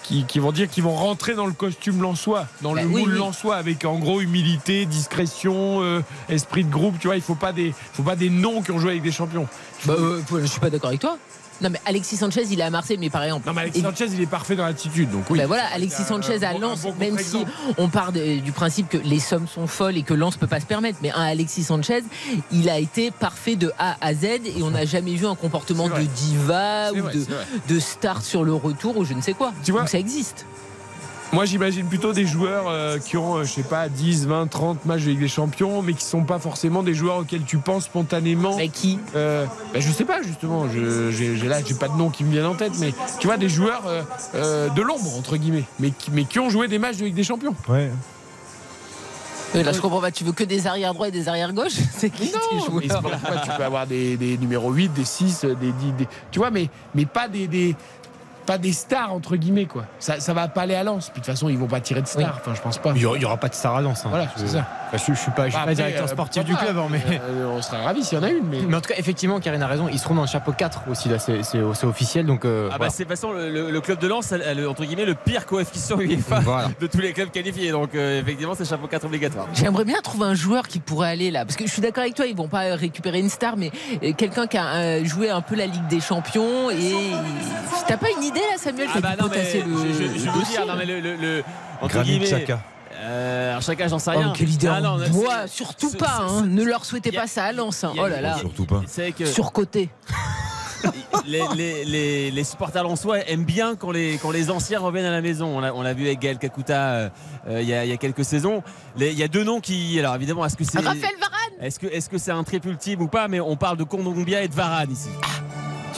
Qui, 0.01 0.23
qui 0.23 0.39
vont 0.39 0.51
dire 0.51 0.67
qu'ils 0.67 0.81
vont 0.83 0.95
rentrer 0.95 1.35
dans 1.35 1.45
le 1.45 1.53
costume 1.53 2.01
lensois, 2.01 2.47
dans 2.63 2.73
Bah 2.73 2.81
le 2.81 2.87
oui, 2.87 3.01
moule 3.01 3.11
oui. 3.11 3.19
lensois, 3.19 3.57
avec 3.57 3.85
en 3.85 3.99
gros 3.99 4.21
humilité, 4.21 4.87
discrétion, 4.87 5.83
euh, 5.83 6.01
esprit 6.29 6.63
de 6.63 6.71
groupe. 6.71 6.97
Tu 6.99 7.05
vois, 7.05 7.15
il 7.15 7.21
faut 7.21 7.35
pas 7.35 7.51
des, 7.53 7.75
faut 7.93 8.01
pas 8.01 8.15
des 8.15 8.31
noms 8.31 8.63
qui 8.63 8.71
ont 8.71 8.79
joué 8.79 8.91
avec 8.91 9.03
des 9.03 9.11
champions. 9.11 9.47
bah, 9.85 9.93
euh, 9.99 10.19
je 10.41 10.45
suis 10.47 10.59
pas 10.59 10.71
d'accord 10.71 10.87
avec 10.89 11.01
toi 11.01 11.17
non 11.61 11.69
mais 11.69 11.79
Alexis 11.85 12.17
Sanchez 12.17 12.43
il 12.51 12.59
est 12.59 12.63
à 12.63 12.69
Marseille 12.69 12.97
mais 12.99 13.09
par 13.09 13.23
exemple 13.23 13.47
Non, 13.47 13.53
mais 13.53 13.61
Alexis 13.61 13.81
Sanchez, 13.81 14.07
il 14.13 14.21
est 14.21 14.25
parfait 14.25 14.55
dans 14.55 14.65
l'attitude, 14.65 15.09
donc 15.11 15.23
oui. 15.29 15.39
Ben 15.39 15.47
voilà, 15.47 15.63
Alexis 15.73 16.03
Sanchez 16.03 16.43
à 16.43 16.53
Lens, 16.53 16.81
bon 16.83 16.95
même 16.99 17.17
si 17.19 17.37
on 17.77 17.89
part 17.89 18.11
de- 18.11 18.39
du 18.39 18.51
principe 18.51 18.89
que 18.89 18.97
les 18.97 19.19
sommes 19.19 19.47
sont 19.47 19.67
folles 19.67 19.97
et 19.97 20.03
que 20.03 20.13
Lens 20.13 20.37
peut 20.37 20.47
pas 20.47 20.59
se 20.59 20.65
permettre, 20.65 20.99
mais 21.01 21.11
un 21.11 21.23
Alexis 21.23 21.63
Sanchez, 21.63 22.03
il 22.51 22.69
a 22.69 22.79
été 22.79 23.11
parfait 23.11 23.55
de 23.55 23.71
A 23.77 23.97
à 24.01 24.13
Z 24.13 24.23
et 24.23 24.61
on 24.63 24.71
n'a 24.71 24.85
jamais 24.85 25.15
vu 25.15 25.25
un 25.27 25.35
comportement 25.35 25.87
de 25.89 26.01
diva 26.03 26.91
ou 26.93 26.97
vrai, 27.03 27.13
de, 27.13 27.25
de 27.73 27.79
star 27.79 28.21
sur 28.21 28.43
le 28.43 28.53
retour 28.53 28.97
ou 28.97 29.05
je 29.05 29.13
ne 29.13 29.21
sais 29.21 29.33
quoi. 29.33 29.53
Tu 29.63 29.71
vois 29.71 29.81
Donc 29.81 29.89
ça 29.89 29.99
existe. 29.99 30.45
Moi, 31.31 31.45
j'imagine 31.45 31.85
plutôt 31.85 32.11
des 32.11 32.25
joueurs 32.25 32.65
euh, 32.67 32.97
qui 32.97 33.15
ont, 33.15 33.35
euh, 33.37 33.43
je 33.43 33.51
sais 33.51 33.61
pas, 33.63 33.87
10, 33.87 34.25
20, 34.25 34.47
30 34.47 34.85
matchs 34.85 35.03
de 35.03 35.09
Ligue 35.11 35.19
des 35.19 35.27
Champions, 35.27 35.83
mais 35.83 35.93
qui 35.93 36.03
sont 36.03 36.23
pas 36.23 36.39
forcément 36.39 36.81
des 36.81 36.95
joueurs 36.95 37.17
auxquels 37.17 37.43
tu 37.43 37.57
penses 37.59 37.83
spontanément. 37.85 38.57
Mais 38.57 38.69
qui? 38.69 38.97
Euh, 39.15 39.45
bah, 39.71 39.79
Je 39.79 39.91
sais 39.91 40.05
pas, 40.05 40.23
justement. 40.23 40.67
Je, 40.69 41.11
j'ai, 41.11 41.37
j'ai 41.37 41.47
là, 41.47 41.59
j'ai 41.63 41.75
pas 41.75 41.87
de 41.87 41.95
nom 41.95 42.09
qui 42.09 42.23
me 42.23 42.31
viennent 42.31 42.47
en 42.47 42.55
tête, 42.55 42.73
mais 42.79 42.93
tu 43.19 43.27
vois, 43.27 43.37
des 43.37 43.49
joueurs 43.49 43.83
euh, 43.85 44.01
euh, 44.33 44.69
de 44.69 44.81
l'ombre, 44.81 45.15
entre 45.17 45.37
guillemets, 45.37 45.65
mais 45.79 45.91
qui, 45.91 46.09
mais 46.11 46.25
qui 46.25 46.39
ont 46.39 46.49
joué 46.49 46.67
des 46.67 46.79
matchs 46.79 46.97
de 46.97 47.05
Ligue 47.05 47.15
des 47.15 47.23
Champions. 47.23 47.53
Ouais. 47.67 47.91
Euh, 49.55 49.63
Là 49.63 49.71
je 49.71 49.81
comprends 49.81 49.99
pas, 49.99 50.11
tu 50.11 50.23
veux 50.23 50.31
que 50.31 50.43
des 50.43 50.67
arrières 50.67 50.93
droits 50.93 51.07
et 51.07 51.11
des 51.11 51.27
arrières 51.27 51.53
gauches 51.53 51.73
C'est 51.97 52.11
qui 52.11 52.27
tes 52.31 52.59
joueurs 52.67 53.01
pourquoi 53.01 53.37
tu 53.43 53.49
peux 53.57 53.63
avoir 53.63 53.87
des, 53.87 54.15
des 54.15 54.37
numéros 54.37 54.71
8, 54.71 54.93
des 54.93 55.03
6, 55.03 55.41
des 55.59 55.71
10, 55.71 55.91
des- 55.97 56.07
tu 56.29 56.37
vois, 56.37 56.51
mais, 56.51 56.69
mais 56.93 57.07
pas 57.07 57.27
des, 57.27 57.47
des- 57.47 57.75
pas 58.49 58.57
des 58.57 58.73
stars 58.73 59.13
entre 59.13 59.35
guillemets 59.35 59.67
quoi. 59.67 59.85
Ça, 59.99 60.19
ça 60.19 60.33
va 60.33 60.47
pas 60.47 60.63
aller 60.63 60.73
à 60.73 60.83
Lens. 60.83 61.11
Puis 61.11 61.21
de 61.21 61.25
toute 61.25 61.31
façon, 61.31 61.49
ils 61.49 61.57
vont 61.57 61.67
pas 61.67 61.81
tirer 61.81 62.01
de 62.01 62.07
stars. 62.07 62.39
Enfin, 62.41 62.55
je 62.55 62.61
pense 62.61 62.79
pas. 62.79 62.93
Il 62.95 63.01
y 63.01 63.05
aura, 63.05 63.15
il 63.15 63.21
y 63.21 63.25
aura 63.25 63.37
pas 63.37 63.47
de 63.47 63.53
star 63.53 63.75
à 63.75 63.81
Lens, 63.81 64.03
hein. 64.03 64.09
Voilà, 64.09 64.27
c'est 64.35 64.47
ça. 64.47 64.65
Enfin, 64.91 64.97
je, 65.07 65.13
je 65.13 65.19
suis 65.19 65.31
pas, 65.31 65.45
je 65.45 65.49
suis 65.51 65.53
Bah, 65.53 65.59
pas 65.59 65.61
après, 65.71 65.75
directeur 65.75 66.05
euh, 66.05 66.07
sportif 66.07 66.43
du 66.43 66.55
club, 66.55 66.77
hein, 66.77 66.87
mais. 66.89 67.01
Euh, 67.11 67.45
on 67.55 67.61
serait 67.61 67.83
ravis 67.83 68.03
s'il 68.03 68.17
y 68.17 68.21
en 68.21 68.23
a 68.23 68.29
une. 68.29 68.43
Mais... 68.49 68.59
Mais 68.67 68.75
en 68.75 68.81
tout 68.81 68.89
cas, 68.89 68.95
effectivement, 68.97 69.39
Karine 69.39 69.61
a 69.61 69.67
raison. 69.67 69.87
Ils 69.87 69.99
seront 69.99 70.15
dans 70.15 70.21
le 70.23 70.27
chapeau 70.27 70.51
4 70.51 70.81
aussi, 70.89 71.09
là, 71.09 71.19
c'est 71.19 71.43
c'est- 71.43 71.59
c'est 71.75 71.85
officiel. 71.85 72.25
Donc, 72.25 72.43
euh, 72.45 72.67
Ah 72.67 72.71
bah 72.71 72.77
voilà. 72.77 72.91
c'est 72.91 73.03
de 73.05 73.09
toute 73.09 73.17
façon 73.19 73.31
le, 73.31 73.79
club 73.81 73.99
de 73.99 74.07
Lens 74.07 74.31
a, 74.31 74.53
le- 74.53 74.67
entre 74.67 74.83
guillemets 74.85 75.05
le 75.05 75.13
pire 75.15 75.45
coefficient 75.45 75.99
UEFA 75.99 76.39
Voilà. 76.43 76.69
de 76.79 76.87
tous 76.87 76.99
les 76.99 77.13
clubs 77.13 77.29
qualifiés 77.29 77.71
donc 77.71 77.93
euh, 77.95 78.19
effectivement 78.21 78.53
c'est 78.55 78.65
chapeau 78.67 78.87
4 78.87 79.05
obligatoire. 79.05 79.47
J'aimerais 79.53 79.85
bien 79.85 79.99
trouver 80.01 80.25
un 80.25 80.33
joueur 80.35 80.67
qui 80.67 80.79
pourrait 80.79 81.09
aller 81.09 81.29
là. 81.31 81.45
Parce 81.45 81.55
que 81.55 81.65
je 81.67 81.71
suis 81.71 81.81
d'accord 81.81 82.01
avec 82.03 82.15
toi, 82.15 82.25
ils 82.25 82.35
vont 82.35 82.47
pas 82.47 82.75
récupérer 82.75 83.19
une 83.19 83.29
star, 83.29 83.57
mais 83.57 83.71
euh, 84.03 84.13
quelqu'un 84.13 84.47
qui 84.47 84.57
a 84.57 84.73
euh, 84.75 85.05
joué 85.05 85.29
un 85.29 85.41
peu 85.41 85.55
la 85.55 85.65
Ligue 85.67 85.87
des 85.87 85.99
Champions. 86.01 86.69
Et 86.71 86.93
t'as 87.87 87.97
pas 87.97 88.07
une 88.17 88.23
idée 88.23 88.39
là, 88.39 88.57
Samuel 88.57 88.87
Ah 88.93 88.99
bah 89.01 89.09
dû 89.15 89.21
non 89.21 89.29
mais 89.29 89.35
potasser 89.37 89.63
je, 89.63 89.69
le, 89.69 89.93
je- 89.93 90.19
je 90.19 90.25
le 90.25 90.31
vous 90.31 90.43
dire 90.43 90.65
non 90.65 90.73
mais 90.77 90.85
le, 90.85 90.99
le- 90.99 91.15
le- 91.15 91.43
entre 91.81 91.93
Granit 91.95 92.19
guillemets. 92.19 92.45
Euh, 93.01 93.49
alors 93.51 93.61
chacun 93.61 93.87
j'en 93.87 93.99
sais 93.99 94.11
Oh, 94.13 94.19
rien. 94.19 94.27
mais 94.31 94.37
quelle 94.37 94.49
idée 94.49 94.67
Ah 94.67 94.81
non, 94.81 94.97
bois, 95.09 95.47
surtout 95.47 95.89
c'est- 95.89 95.97
pas. 95.97 96.25
c'est- 96.27 96.33
hein. 96.33 96.45
Ne 96.47 96.63
leur 96.63 96.85
souhaitez 96.85 97.15
a- 97.17 97.21
pas 97.21 97.27
ça 97.27 97.45
à 97.45 97.51
Lens. 97.51 97.83
hein. 97.83 97.93
Oh 97.97 98.07
là 98.07 98.21
là. 98.21 98.37
Surtout 98.37 98.65
pas. 98.65 98.81
C'est 98.87 99.11
que 99.11 99.25
Surcoté. 99.31 99.89
les, 101.25 101.41
les, 101.55 101.83
les, 101.85 102.31
les 102.31 102.43
supporters 102.45 102.83
lensois 102.83 103.19
aiment 103.29 103.43
bien 103.43 103.75
quand 103.75 103.91
les, 103.91 104.17
quand 104.21 104.31
les 104.31 104.49
anciens 104.49 104.79
reviennent 104.79 105.05
à 105.05 105.11
la 105.11 105.21
maison. 105.21 105.57
On 105.57 105.59
l'a 105.59 105.73
on 105.75 105.81
l'a 105.81 105.93
vu 105.93 106.05
avec 106.07 106.19
Gaël 106.19 106.37
Kakuta 106.37 106.73
euh, 106.93 107.09
euh, 107.49 107.61
il 107.61 107.67
y, 107.67 107.73
a, 107.73 107.83
il 107.83 107.89
y 107.89 107.93
a 107.93 107.97
quelques 107.97 108.23
saisons. 108.23 108.63
Il 108.97 109.11
y 109.13 109.23
a 109.23 109.27
deux 109.27 109.43
noms 109.43 109.59
qui. 109.59 109.99
Alors 109.99 110.15
évidemment, 110.15 110.45
est-ce 110.45 110.55
que 110.55 110.63
c'est. 110.63 110.77
Raphaël 110.79 111.01
Varane 111.19 111.59
Est-ce 111.65 111.79
que 111.79 111.87
est-ce 111.87 112.09
que 112.09 112.17
c'est 112.17 112.31
un 112.31 112.43
triple 112.43 112.69
ultime 112.69 113.01
ou 113.01 113.07
pas 113.07 113.27
Mais 113.27 113.39
on 113.41 113.57
parle 113.57 113.75
de 113.77 113.83
Kondogbia 113.83 114.41
et 114.43 114.47
de 114.47 114.55
Varane 114.55 114.91
ici. 114.91 115.09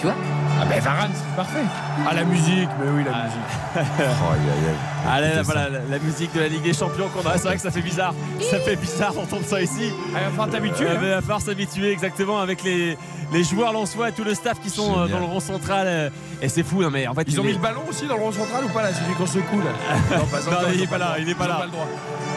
Tu 0.01 0.07
vois 0.07 0.15
Ah 0.59 0.65
ben 0.65 0.79
Varane, 0.81 1.11
c'est 1.13 1.35
parfait. 1.35 1.59
Ah, 2.09 2.13
la 2.15 2.23
musique, 2.23 2.69
mais 2.79 2.89
oui, 2.91 3.03
la 3.05 3.23
musique. 3.23 3.39
Allez, 5.09 5.35
là, 5.35 5.41
voilà, 5.43 5.69
la, 5.69 5.79
la 5.89 5.99
musique 5.99 6.33
de 6.33 6.39
la 6.39 6.47
Ligue 6.47 6.63
des 6.63 6.73
Champions 6.73 7.07
qu'on 7.09 7.27
a. 7.29 7.33
C'est 7.37 7.43
vrai 7.47 7.55
que 7.55 7.61
ça 7.61 7.69
fait 7.71 7.81
bizarre. 7.81 8.13
Ça 8.49 8.59
fait 8.59 8.75
bizarre 8.75 9.13
d'entendre 9.13 9.45
ça 9.45 9.61
ici. 9.61 9.91
Ah, 10.15 10.19
il 10.19 10.23
va 10.25 10.29
falloir 10.31 10.49
t'habituer. 10.49 10.85
Euh, 10.87 10.95
hein. 10.95 10.99
il 11.03 11.09
va 11.09 11.21
falloir 11.21 11.41
s'habituer 11.41 11.91
exactement 11.91 12.39
avec 12.39 12.63
les, 12.63 12.97
les 13.31 13.43
joueurs 13.43 13.73
lensois 13.73 14.09
et 14.09 14.11
tout 14.11 14.23
le 14.23 14.33
staff 14.33 14.59
qui 14.59 14.69
sont 14.71 14.97
euh, 14.99 15.07
dans 15.07 15.19
le 15.19 15.25
rond 15.25 15.39
central. 15.39 15.85
euh, 15.87 16.09
et 16.41 16.49
c'est 16.49 16.63
fou, 16.63 16.81
non, 16.81 16.89
mais 16.89 17.07
en 17.07 17.13
fait, 17.13 17.23
Ils 17.27 17.39
ont 17.39 17.43
mis 17.43 17.53
le 17.53 17.59
ballon 17.59 17.81
aussi 17.87 18.07
dans 18.07 18.15
le 18.17 18.23
rond 18.23 18.31
central 18.31 18.65
ou 18.65 18.69
pas 18.69 18.81
là 18.81 18.89
Celui 18.93 19.13
qu'on 19.15 19.27
secoue 19.27 19.59
là 19.61 19.71
Non, 20.17 20.25
pas 20.25 20.39
Non, 20.41 20.47
encore, 20.57 20.63
il 20.69 20.75
ils 20.75 20.81
est 20.81 20.87
ont 20.87 20.89
pas 20.89 20.97
là, 20.97 21.15
il 21.19 21.29
est 21.29 21.35
pas 21.35 21.47
là. 21.47 21.61
Le 21.65 21.71
droit. 21.71 21.87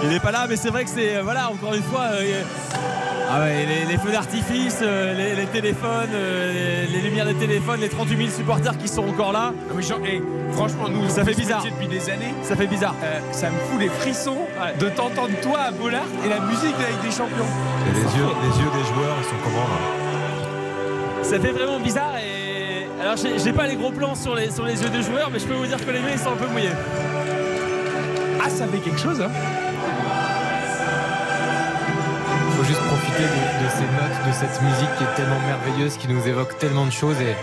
Il 0.02 0.08
n'est 0.10 0.20
pas 0.20 0.32
là, 0.32 0.46
mais 0.48 0.56
c'est 0.56 0.68
vrai 0.70 0.84
que 0.84 0.90
c'est. 0.90 1.20
Voilà, 1.22 1.50
encore 1.50 1.72
une 1.74 1.82
fois. 1.82 2.02
euh, 2.12 2.42
ah 3.30 3.40
ouais, 3.40 3.64
les, 3.66 3.86
les 3.90 3.98
feux 3.98 4.12
d'artifice, 4.12 4.80
les, 4.82 5.34
les 5.34 5.46
téléphones, 5.46 6.10
les, 6.12 6.86
les 6.86 7.00
lumières 7.00 7.24
des 7.24 7.34
téléphones, 7.34 7.53
les 7.78 7.88
38 7.88 8.16
000 8.16 8.28
supporters 8.30 8.76
qui 8.78 8.88
sont 8.88 9.06
encore 9.08 9.32
là. 9.32 9.52
Mais 9.74 9.82
genre, 9.82 10.00
hey, 10.04 10.22
franchement, 10.52 10.88
nous, 10.88 11.08
Ça 11.08 11.22
on 11.22 11.24
fait 11.24 11.34
bizarre. 11.34 11.62
depuis 11.64 11.88
des 11.88 12.10
années. 12.10 12.34
Ça 12.42 12.56
fait 12.56 12.66
bizarre. 12.66 12.94
Euh, 13.02 13.20
ça 13.32 13.50
me 13.50 13.58
fout 13.70 13.80
les 13.80 13.88
frissons 13.88 14.38
de 14.78 14.88
t'entendre 14.88 15.30
toi 15.42 15.58
à 15.60 15.70
Bollard 15.70 16.02
et 16.24 16.28
la 16.28 16.40
musique 16.40 16.74
Ligue 16.76 17.00
des 17.02 17.10
Champions. 17.10 17.50
Et 17.88 17.92
les 17.94 18.18
yeux, 18.18 18.26
les 18.42 18.58
yeux 18.62 18.70
des 18.70 18.84
joueurs, 18.94 19.16
ils 19.18 19.24
sont 19.24 19.36
comment 19.42 19.64
là? 19.64 21.22
Ça 21.22 21.40
fait 21.40 21.52
vraiment 21.52 21.80
bizarre 21.80 22.16
et. 22.18 22.86
Alors, 23.02 23.16
j'ai 23.16 23.52
pas 23.52 23.66
les 23.66 23.76
gros 23.76 23.90
plans 23.90 24.14
sur 24.14 24.34
les, 24.34 24.50
sur 24.50 24.64
les 24.64 24.82
yeux 24.82 24.88
des 24.88 25.02
joueurs, 25.02 25.28
mais 25.30 25.38
je 25.38 25.44
peux 25.44 25.54
vous 25.54 25.66
dire 25.66 25.84
que 25.84 25.90
les 25.90 26.00
mains 26.00 26.12
ils 26.12 26.18
sont 26.18 26.30
un 26.32 26.36
peu 26.36 26.46
mouillés. 26.46 26.70
Ah, 28.42 28.48
ça 28.48 28.66
fait 28.66 28.78
quelque 28.78 28.98
chose, 29.00 29.20
hein 29.20 29.30
faut 32.56 32.64
juste 32.64 32.80
profiter 32.80 33.22
de, 33.22 33.64
de 33.64 33.68
ces 33.70 33.82
notes, 33.82 34.26
de 34.26 34.32
cette 34.32 34.62
musique 34.62 34.88
qui 34.98 35.04
est 35.04 35.14
tellement 35.16 35.40
merveilleuse, 35.46 35.96
qui 35.96 36.08
nous 36.08 36.26
évoque 36.26 36.58
tellement 36.58 36.86
de 36.86 36.92
choses. 36.92 37.20
Et 37.20 37.34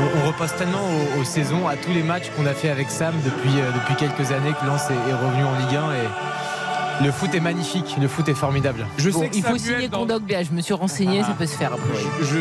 on, 0.00 0.20
on 0.24 0.26
repasse 0.28 0.56
tellement 0.56 0.82
aux, 0.82 1.20
aux 1.20 1.24
saisons, 1.24 1.68
à 1.68 1.76
tous 1.76 1.92
les 1.92 2.02
matchs 2.02 2.30
qu'on 2.36 2.46
a 2.46 2.54
fait 2.54 2.70
avec 2.70 2.90
Sam 2.90 3.14
depuis, 3.24 3.60
euh, 3.60 3.70
depuis 3.74 3.94
quelques 3.96 4.32
années 4.32 4.52
que 4.60 4.66
Lens 4.66 4.82
est, 4.90 5.10
est 5.10 5.14
revenu 5.14 5.44
en 5.44 5.54
Ligue 5.58 5.76
1. 5.76 5.92
Et 5.94 7.04
le 7.04 7.12
foot 7.12 7.34
est 7.34 7.40
magnifique, 7.40 7.96
le 8.00 8.08
foot 8.08 8.28
est 8.28 8.34
formidable. 8.34 8.86
Je 8.98 9.10
Bon, 9.10 9.20
sais 9.20 9.28
que 9.30 9.36
il 9.36 9.42
faut 9.42 9.56
signer 9.56 9.88
dans- 9.88 10.00
Kondogbia, 10.00 10.42
je 10.42 10.52
me 10.52 10.60
suis 10.60 10.74
renseigné, 10.74 11.22
ça 11.22 11.32
peut 11.38 11.46
se 11.46 11.56
faire 11.56 11.72
après. 11.72 11.98
je, 12.22 12.36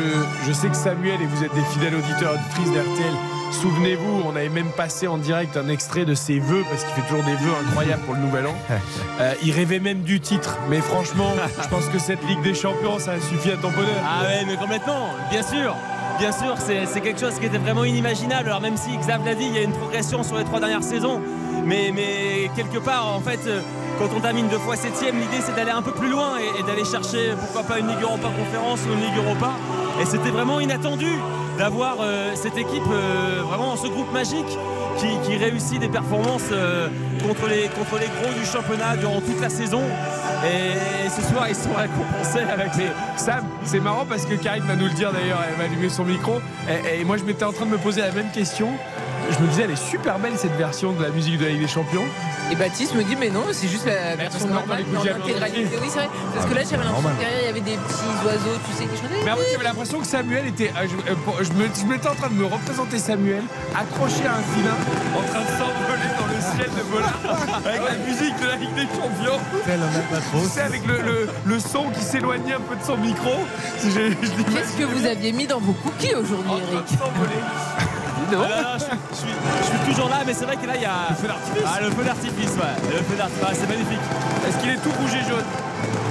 je 0.47 0.51
sais 0.53 0.67
que 0.67 0.75
Samuel, 0.75 1.21
et 1.21 1.25
vous 1.25 1.43
êtes 1.43 1.53
des 1.55 1.63
fidèles 1.71 1.95
auditeurs 1.95 2.33
auditrices 2.33 2.71
d'RTL, 2.73 3.13
souvenez-vous, 3.51 4.23
on 4.25 4.35
avait 4.35 4.49
même 4.49 4.71
passé 4.71 5.07
en 5.07 5.17
direct 5.17 5.57
un 5.57 5.67
extrait 5.69 6.05
de 6.05 6.13
ses 6.13 6.39
vœux, 6.39 6.63
parce 6.69 6.83
qu'il 6.83 6.93
fait 6.93 7.07
toujours 7.07 7.23
des 7.23 7.35
vœux 7.35 7.51
incroyables 7.67 8.03
pour 8.03 8.15
le 8.15 8.21
nouvel 8.21 8.47
an. 8.47 8.55
Euh, 9.19 9.33
il 9.43 9.51
rêvait 9.51 9.79
même 9.79 10.03
du 10.03 10.21
titre, 10.21 10.57
mais 10.69 10.79
franchement, 10.79 11.33
je 11.61 11.67
pense 11.67 11.87
que 11.87 11.99
cette 11.99 12.25
Ligue 12.25 12.41
des 12.41 12.53
Champions, 12.53 12.99
ça 12.99 13.19
suffit 13.19 13.51
à 13.51 13.57
ton 13.57 13.69
bonheur. 13.69 14.01
Ah 14.01 14.23
ouais, 14.23 14.45
mais 14.47 14.55
complètement, 14.55 15.09
bien 15.29 15.43
sûr. 15.43 15.75
Bien 16.19 16.31
sûr, 16.31 16.55
c'est 16.57 17.01
quelque 17.01 17.19
chose 17.19 17.37
qui 17.37 17.45
était 17.45 17.57
vraiment 17.57 17.83
inimaginable. 17.83 18.47
Alors 18.47 18.61
même 18.61 18.77
si 18.77 18.95
Xav 18.97 19.25
l'a 19.25 19.35
dit, 19.35 19.45
il 19.45 19.55
y 19.55 19.57
a 19.57 19.63
une 19.63 19.73
progression 19.73 20.23
sur 20.23 20.37
les 20.37 20.45
trois 20.45 20.59
dernières 20.59 20.83
saisons. 20.83 21.19
Mais, 21.65 21.91
mais 21.93 22.49
quelque 22.55 22.77
part, 22.77 23.13
en 23.13 23.19
fait, 23.19 23.39
euh, 23.47 23.61
quand 23.99 24.07
on 24.15 24.21
termine 24.21 24.47
deux 24.47 24.57
fois 24.59 24.77
septième, 24.77 25.19
l'idée 25.19 25.41
c'est 25.41 25.55
d'aller 25.55 25.71
un 25.71 25.81
peu 25.81 25.91
plus 25.91 26.09
loin 26.09 26.37
et, 26.37 26.59
et 26.59 26.63
d'aller 26.63 26.85
chercher, 26.85 27.33
pourquoi 27.37 27.63
pas, 27.63 27.79
une 27.79 27.87
Ligue 27.87 28.01
Europa 28.01 28.29
Conférence 28.37 28.79
ou 28.87 28.93
une 28.93 29.01
Ligue 29.01 29.17
Europa. 29.17 29.51
Et 30.01 30.05
c'était 30.05 30.29
vraiment 30.29 30.61
inattendu 30.61 31.11
d'avoir 31.59 31.97
euh, 31.99 32.31
cette 32.35 32.57
équipe, 32.57 32.89
euh, 32.89 33.41
vraiment 33.43 33.75
ce 33.75 33.87
groupe 33.87 34.11
magique 34.13 34.57
qui, 34.97 35.37
réussit 35.37 35.79
des 35.79 35.87
performances 35.87 36.49
euh, 36.51 36.87
contre, 37.21 37.47
les, 37.47 37.67
gros 37.67 38.33
du 38.33 38.45
championnat 38.45 38.97
durant 38.97 39.21
toute 39.21 39.39
la 39.39 39.49
saison. 39.49 39.81
Et, 40.45 41.09
ce 41.09 41.21
soir, 41.21 41.47
ils 41.47 41.55
sont 41.55 41.73
récompensés 41.73 42.49
avec 42.51 42.75
les... 42.75 42.87
Sam, 43.17 43.45
c'est 43.63 43.79
marrant 43.79 44.05
parce 44.07 44.25
que 44.25 44.35
Karine 44.35 44.63
va 44.63 44.75
nous 44.75 44.85
le 44.85 44.93
dire 44.93 45.11
d'ailleurs, 45.11 45.39
elle 45.47 45.55
va 45.55 45.65
allumer 45.65 45.89
son 45.89 46.05
micro. 46.05 46.39
Et 46.91 47.03
moi, 47.03 47.17
je 47.17 47.23
m'étais 47.23 47.45
en 47.45 47.51
train 47.51 47.65
de 47.65 47.71
me 47.71 47.77
poser 47.77 48.01
la 48.01 48.11
même 48.11 48.31
question. 48.31 48.69
Je 49.31 49.39
me 49.43 49.47
disais, 49.47 49.63
elle 49.63 49.71
est 49.71 49.75
super 49.89 50.19
belle 50.19 50.33
cette 50.37 50.55
version 50.55 50.91
de 50.93 51.03
la 51.03 51.09
musique 51.09 51.37
de 51.37 51.45
la 51.45 51.51
Ligue 51.51 51.61
des 51.61 51.67
Champions. 51.67 52.03
Et 52.51 52.55
Baptiste 52.55 52.95
me 52.95 53.03
dit, 53.03 53.15
mais 53.19 53.29
non, 53.29 53.43
c'est 53.51 53.67
juste 53.67 53.85
la 53.85 54.15
version 54.15 54.29
parce 54.31 54.43
qu'on 54.43 54.53
normale, 54.53 54.83
dans 54.93 55.03
l'intégralité. 55.03 55.69
Oui, 55.81 55.87
c'est 55.89 55.99
vrai. 55.99 56.09
Parce 56.33 56.45
Ah, 56.45 56.49
que 56.49 56.55
là, 56.55 56.61
bah, 56.61 56.67
j'avais 56.69 56.83
l'impression 56.83 57.09
que 57.09 57.19
derrière, 57.19 57.39
il 57.41 57.45
y 57.45 57.49
avait 57.49 57.61
des 57.61 57.77
petits 57.77 58.25
oiseaux, 58.25 58.57
tu 58.65 58.71
sais, 58.75 58.85
qui 58.89 58.97
chantaient. 59.01 59.21
Mais 59.23 59.31
en 59.31 59.35
fait, 59.35 59.47
j'avais 59.51 59.63
l'impression 59.63 59.99
que 59.99 60.07
Samuel 60.07 60.47
était. 60.47 60.71
euh, 60.75 60.87
je, 60.89 60.95
euh, 61.11 61.15
je 61.41 61.51
me- 61.53 61.69
je 61.79 61.85
m'étais 61.85 62.07
en 62.09 62.15
train 62.15 62.29
de 62.29 62.33
me 62.33 62.45
représenter 62.45 62.97
Samuel 62.97 63.43
accroché 63.75 64.25
à 64.25 64.33
un 64.33 64.43
filin 64.55 64.75
en 65.15 65.21
train 65.29 65.41
de 65.45 65.51
s'envoler 65.61 66.09
dans 66.17 66.25
le 66.33 66.39
ciel 66.41 66.69
de 66.73 66.83
Bollard 66.89 67.19
avec 67.65 67.81
la 67.85 67.97
musique 68.07 68.35
de 68.41 68.47
la 68.47 68.55
Ligue 68.55 68.73
des 68.73 68.87
Champions. 68.97 69.39
Tu 70.41 70.49
sais, 70.49 70.61
avec 70.61 70.85
le, 70.87 70.97
le- 71.01 71.29
le 71.45 71.59
son 71.59 71.89
qui 71.91 72.01
s'éloignait 72.01 72.53
un 72.53 72.61
peu 72.61 72.75
de 72.75 72.83
son 72.83 72.97
micro. 72.97 73.29
Qu'est-ce 73.77 74.73
que 74.77 74.83
vous 74.85 75.05
aviez 75.05 75.31
mis 75.33 75.45
dans 75.45 75.59
vos 75.59 75.73
cookies 75.73 76.15
aujourd'hui, 76.15 76.51
Eric? 76.73 76.87
Ah, 78.37 78.61
non, 78.61 78.61
non, 78.69 78.77
je, 78.77 78.83
suis, 78.83 78.91
je 79.11 79.15
suis- 79.17 79.39
je 79.61 79.65
suis 79.67 79.79
toujours 79.91 80.09
là, 80.09 80.17
mais 80.25 80.33
c'est 80.33 80.45
vrai 80.45 80.55
que 80.57 80.65
là, 80.67 80.73
il 80.75 80.81
y 80.81 80.85
a. 80.85 81.09
Le 81.09 81.15
feu 81.15 81.27
d'artifice 81.27 81.63
Ah, 81.65 81.79
le 81.81 81.89
feu 81.91 82.03
d'artifice, 82.03 82.53
ouais. 82.57 82.75
Le 82.91 83.03
feu 83.03 83.15
d'artifice, 83.17 83.43
ah, 83.47 83.53
c'est 83.53 83.67
magnifique. 83.69 84.05
Est-ce 84.47 84.57
qu'il 84.59 84.69
est 84.69 84.81
tout 84.83 84.91
rouge 84.99 85.13
et 85.15 85.25
jaune? 85.29 85.45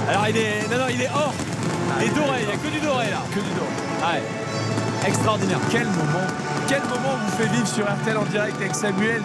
Alors, 0.09 0.25
il 0.27 0.37
est. 0.37 0.67
Non, 0.71 0.77
non, 0.77 0.89
il 0.89 1.01
est 1.01 1.09
or. 1.13 1.33
Et 2.01 2.09
doré, 2.09 2.39
il 2.41 2.47
n'y 2.47 2.53
a 2.53 2.57
que 2.57 2.67
du 2.69 2.79
doré 2.79 3.05
là. 3.11 3.21
Que 3.33 3.39
du 3.39 3.51
doré. 3.57 3.73
Ouais. 4.13 4.23
Extraordinaire. 5.07 5.59
Quel 5.71 5.85
moment 5.87 6.27
Quel 6.67 6.81
moment 6.83 7.13
on 7.15 7.25
vous 7.25 7.37
fait 7.37 7.47
vivre 7.51 7.67
sur 7.67 7.85
RTL 7.85 8.17
en 8.17 8.23
direct 8.25 8.55
avec 8.59 8.75
Samuel 8.75 9.21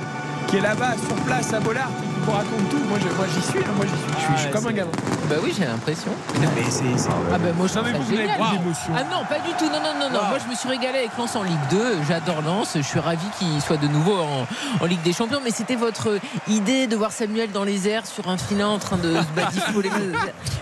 qui 0.48 0.56
est 0.58 0.60
là-bas 0.60 0.92
sur 1.06 1.14
place 1.24 1.52
à 1.52 1.60
Bollard 1.60 1.90
vous 2.24 2.32
raconte 2.32 2.68
tout. 2.70 2.78
Moi, 2.88 2.98
je- 3.00 3.14
moi, 3.16 3.26
j'y 3.34 3.42
suis, 3.42 3.58
hein, 3.58 3.72
moi 3.76 3.84
j'y 3.86 3.92
suis. 4.02 4.12
Je 4.20 4.24
suis, 4.24 4.34
je 4.36 4.40
suis 4.42 4.50
comme 4.50 4.66
un 4.66 4.72
gamin. 4.72 4.90
Bah 5.28 5.36
oui, 5.42 5.54
j'ai 5.56 5.64
l'impression. 5.66 6.10
Mais 6.40 6.46
c'est. 6.68 6.70
c'est- 6.96 7.08
Ah 7.32 7.38
bah 7.38 7.48
moi 7.56 7.66
je 7.66 7.74
Non, 7.74 7.82
trouve 7.82 7.84
mais 7.84 7.92
ça 7.92 7.98
vous, 7.98 8.04
vous 8.04 8.12
n'avez 8.14 8.28
génial. 8.28 8.38
pas 8.38 8.50
d'émotion. 8.56 8.92
Ah 8.96 9.02
non, 9.10 9.24
pas 9.28 9.38
du 9.38 9.52
tout. 9.58 9.66
Non, 9.66 9.80
non, 9.80 9.94
non, 9.98 10.10
non. 10.10 10.18
Wow. 10.20 10.28
Moi 10.28 10.38
je 10.44 10.50
me 10.50 10.54
suis 10.54 10.68
régalé 10.68 10.98
avec 10.98 11.16
Lens 11.18 11.36
en 11.36 11.42
Ligue 11.42 11.66
2. 11.70 11.96
J'adore 12.08 12.42
Lens. 12.42 12.72
Je 12.76 12.82
suis 12.82 13.00
ravi 13.00 13.26
qu'il 13.38 13.60
soit 13.62 13.76
de 13.78 13.88
nouveau 13.88 14.16
en, 14.18 14.46
en 14.82 14.86
Ligue 14.86 15.02
des 15.02 15.12
Champions. 15.12 15.40
Mais 15.44 15.50
c'était 15.50 15.76
votre 15.76 16.18
idée 16.48 16.86
de 16.86 16.96
voir 16.96 17.12
Samuel 17.12 17.50
dans 17.52 17.64
les 17.64 17.88
airs 17.88 18.06
sur 18.06 18.28
un 18.28 18.36
filin 18.36 18.68
en 18.68 18.78
train 18.78 18.96
de 18.96 19.14
se 19.16 19.40
badifoler. 19.40 19.90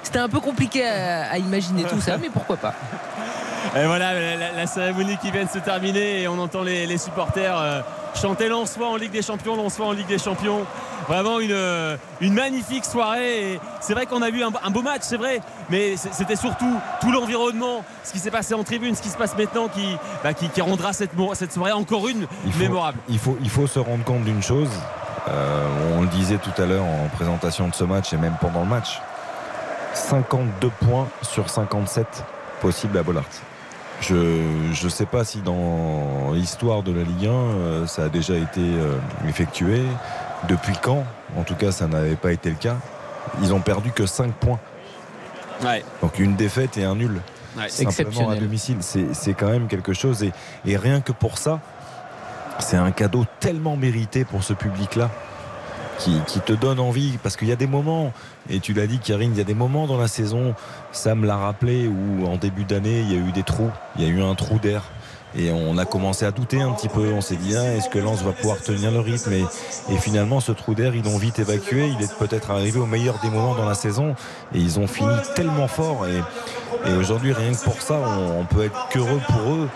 C'était 0.03 0.19
un 0.21 0.29
peu 0.29 0.41
compliqué 0.41 0.87
à, 0.87 1.31
à 1.33 1.39
imaginer 1.39 1.85
tout 1.85 2.01
ça, 2.01 2.17
mais 2.19 2.29
pourquoi 2.31 2.57
pas. 2.57 2.75
Et 3.77 3.87
voilà, 3.87 4.13
la, 4.13 4.37
la- 4.37 4.53
la 4.53 4.67
cérémonie 4.67 5.17
qui 5.19 5.31
vient 5.31 5.45
de 5.45 5.51
se 5.51 5.59
terminer 5.59 6.23
et 6.23 6.29
on 6.29 6.39
entend 6.39 6.63
les, 6.63 6.85
les 6.87 6.99
supporters 6.99 7.57
euh, 7.57 7.81
chanter 8.15 8.49
Lensois 8.49 8.89
en 8.89 8.97
Ligue 8.97 9.13
des 9.13 9.23
Champions, 9.23 9.57
Lensois 9.57 9.87
en 9.87 9.93
Ligue 9.93 10.07
des 10.07 10.19
Champions. 10.19 10.65
Vraiment 11.09 11.41
une, 11.41 11.51
euh, 11.53 11.97
une 12.21 12.33
magnifique 12.35 12.85
soirée. 12.85 13.59
C'est 13.81 13.93
vrai 13.95 14.07
qu'on 14.07 14.23
a 14.23 14.31
vu 14.31 14.43
un, 14.45 14.51
un 14.63 14.71
beau 14.71 14.83
match, 14.83 15.03
c'est 15.03 15.17
vrai, 15.17 15.41
mais 15.69 15.97
c'était 15.97 16.37
surtout 16.37 16.79
tout 17.01 17.11
l'environnement, 17.11 17.85
ce 18.05 18.13
qui 18.13 18.19
s'est 18.21 18.31
passé 18.31 18.55
en 18.55 18.63
tribune, 18.63 18.95
ce 18.95 19.03
qui 19.03 19.09
se 19.09 19.17
passe 19.17 19.37
maintenant 19.37 19.67
qui, 19.69 19.97
bah, 20.23 20.33
qui, 20.35 20.49
qui 20.49 20.61
rendra 20.61 20.93
cette, 20.93 21.11
soirée 21.53 21.73
encore 21.73 22.07
une 22.09 22.27
Il 22.47 22.53
faut, 22.53 22.59
mémorable. 22.61 22.99
Il 23.09 23.19
faut, 23.19 23.37
il 23.43 23.51
faut 23.51 23.67
se 23.67 23.79
rendre 23.81 24.05
compte 24.05 24.23
d'une 24.25 24.43
chose. 24.43 24.69
euh, 25.29 25.67
on 25.97 26.03
le 26.03 26.09
disait 26.09 26.39
tout 26.39 26.63
à 26.63 26.67
l'heure 26.67 26.85
en 26.85 27.09
présentation 27.15 27.69
de 27.69 27.75
ce 27.75 27.85
match 27.85 28.13
et 28.13 28.17
même 28.17 28.37
pendant 28.41 28.61
le 28.61 28.69
match. 28.69 29.01
52 29.95 30.71
points 30.87 31.09
sur 31.23 31.51
57 31.51 32.07
possibles 32.61 32.97
à 32.97 33.03
Bollard. 33.03 33.25
Je 34.03 34.85
ne 34.85 34.91
sais 34.91 35.07
pas 35.07 35.25
si 35.25 35.41
dans 35.41 36.33
l'histoire 36.33 36.83
de 36.83 36.93
la 36.93 37.03
Ligue 37.05 37.27
1, 37.27 37.31
euh, 37.31 37.87
ça 37.87 38.05
a 38.05 38.09
déjà 38.09 38.35
été 38.35 38.61
euh, 38.61 38.97
effectué. 39.29 39.83
Depuis 40.49 40.75
quand? 40.83 41.05
En 41.37 41.45
tout 41.45 41.55
cas, 41.55 41.71
ça 41.71 41.87
n'avait 41.87 42.17
pas 42.17 42.33
été 42.33 42.51
le 42.51 42.57
cas. 42.57 42.77
Ils 43.43 43.55
ont 43.55 43.61
perdu 43.61 43.93
que 43.93 44.07
5 44.07 44.33
points. 44.33 44.59
Ouais. 45.63 45.85
Donc 46.03 46.19
une 46.19 46.35
défaite 46.35 46.77
et 46.77 46.85
un 46.85 46.97
nul. 46.97 47.21
Ouais. 47.57 47.69
Simplement 47.69 48.31
à 48.31 48.37
domicile. 48.37 48.79
C'est 48.81 49.15
c'est 49.15 49.35
quand 49.35 49.49
même 49.49 49.69
quelque 49.69 49.93
chose. 49.93 50.25
Et, 50.25 50.33
et 50.67 50.77
rien 50.77 51.01
que 51.01 51.13
pour 51.13 51.39
ça, 51.39 51.61
c'est 52.59 52.77
un 52.77 52.91
cadeau 52.91 53.25
tellement 53.39 53.77
mérité 53.77 54.25
pour 54.25 54.43
ce 54.43 54.53
public-là. 54.53 55.11
Qui, 56.05 56.41
te 56.41 56.53
donne 56.53 56.81
envie 56.81 57.17
parce 57.23 57.37
qu'il 57.37 57.47
y 57.47 57.53
a 57.53 57.57
des 57.57 57.69
moments 57.69 58.13
et 58.51 58.59
tu 58.59 58.73
l'as 58.73 58.89
dit 58.89 58.99
Karine 58.99 59.31
il 59.33 59.39
y 59.39 59.41
a 59.41 59.45
des 59.45 59.55
moments 59.55 59.87
dans 59.87 59.99
la 59.99 60.09
saison 60.09 60.55
Sam 60.91 61.25
l'a 61.25 61.37
rappelé 61.37 61.87
où 61.87 62.27
en 62.27 62.39
début 62.39 62.65
d'année 62.65 63.01
il 63.03 63.13
y 63.13 63.15
a 63.15 63.19
eu 63.19 63.31
des 63.31 63.45
trous 63.45 63.71
il 63.97 64.03
y 64.03 64.07
a 64.07 64.09
eu 64.09 64.21
un 64.21 64.35
trou 64.35 64.59
d'air 64.59 64.83
et 65.37 65.51
on 65.51 65.79
a 65.79 65.85
commencé 65.85 66.25
à 66.27 66.31
douter 66.31 66.61
un 66.61 66.73
petit 66.73 66.89
peu 66.89 67.13
on 67.13 67.21
s'est 67.21 67.37
dit 67.37 67.57
ah, 67.57 67.75
est-ce 67.75 67.89
que 67.89 67.99
Lens 67.99 68.23
va 68.23 68.33
pouvoir 68.33 68.59
tenir 68.61 68.91
le 68.91 69.01
rythme 69.01 69.33
et, 69.33 69.45
et 69.91 69.97
finalement 69.97 70.41
ce 70.41 70.53
trou 70.53 70.75
d'air 70.75 70.95
ils 70.95 71.03
l'ont 71.05 71.17
vite 71.19 71.39
évacué 71.39 71.89
il 71.99 72.03
est 72.05 72.13
peut-être 72.19 72.51
arrivé 72.51 72.79
au 72.79 72.87
meilleur 72.87 73.19
des 73.23 73.31
moments 73.31 73.55
dans 73.55 73.65
la 73.67 73.75
saison 73.75 74.15
et 74.55 74.59
ils 74.59 74.79
ont 74.79 74.87
fini 74.87 75.15
tellement 75.35 75.69
fort 75.69 76.07
et, 76.07 76.91
et 76.91 76.95
aujourd'hui 76.95 77.33
rien 77.33 77.53
que 77.53 77.63
pour 77.65 77.81
ça 77.81 77.95
on, 77.95 78.41
on 78.41 78.45
peut 78.45 78.65
être 78.65 78.89
qu'heureux 78.91 79.21
pour 79.29 79.53
eux 79.55 79.69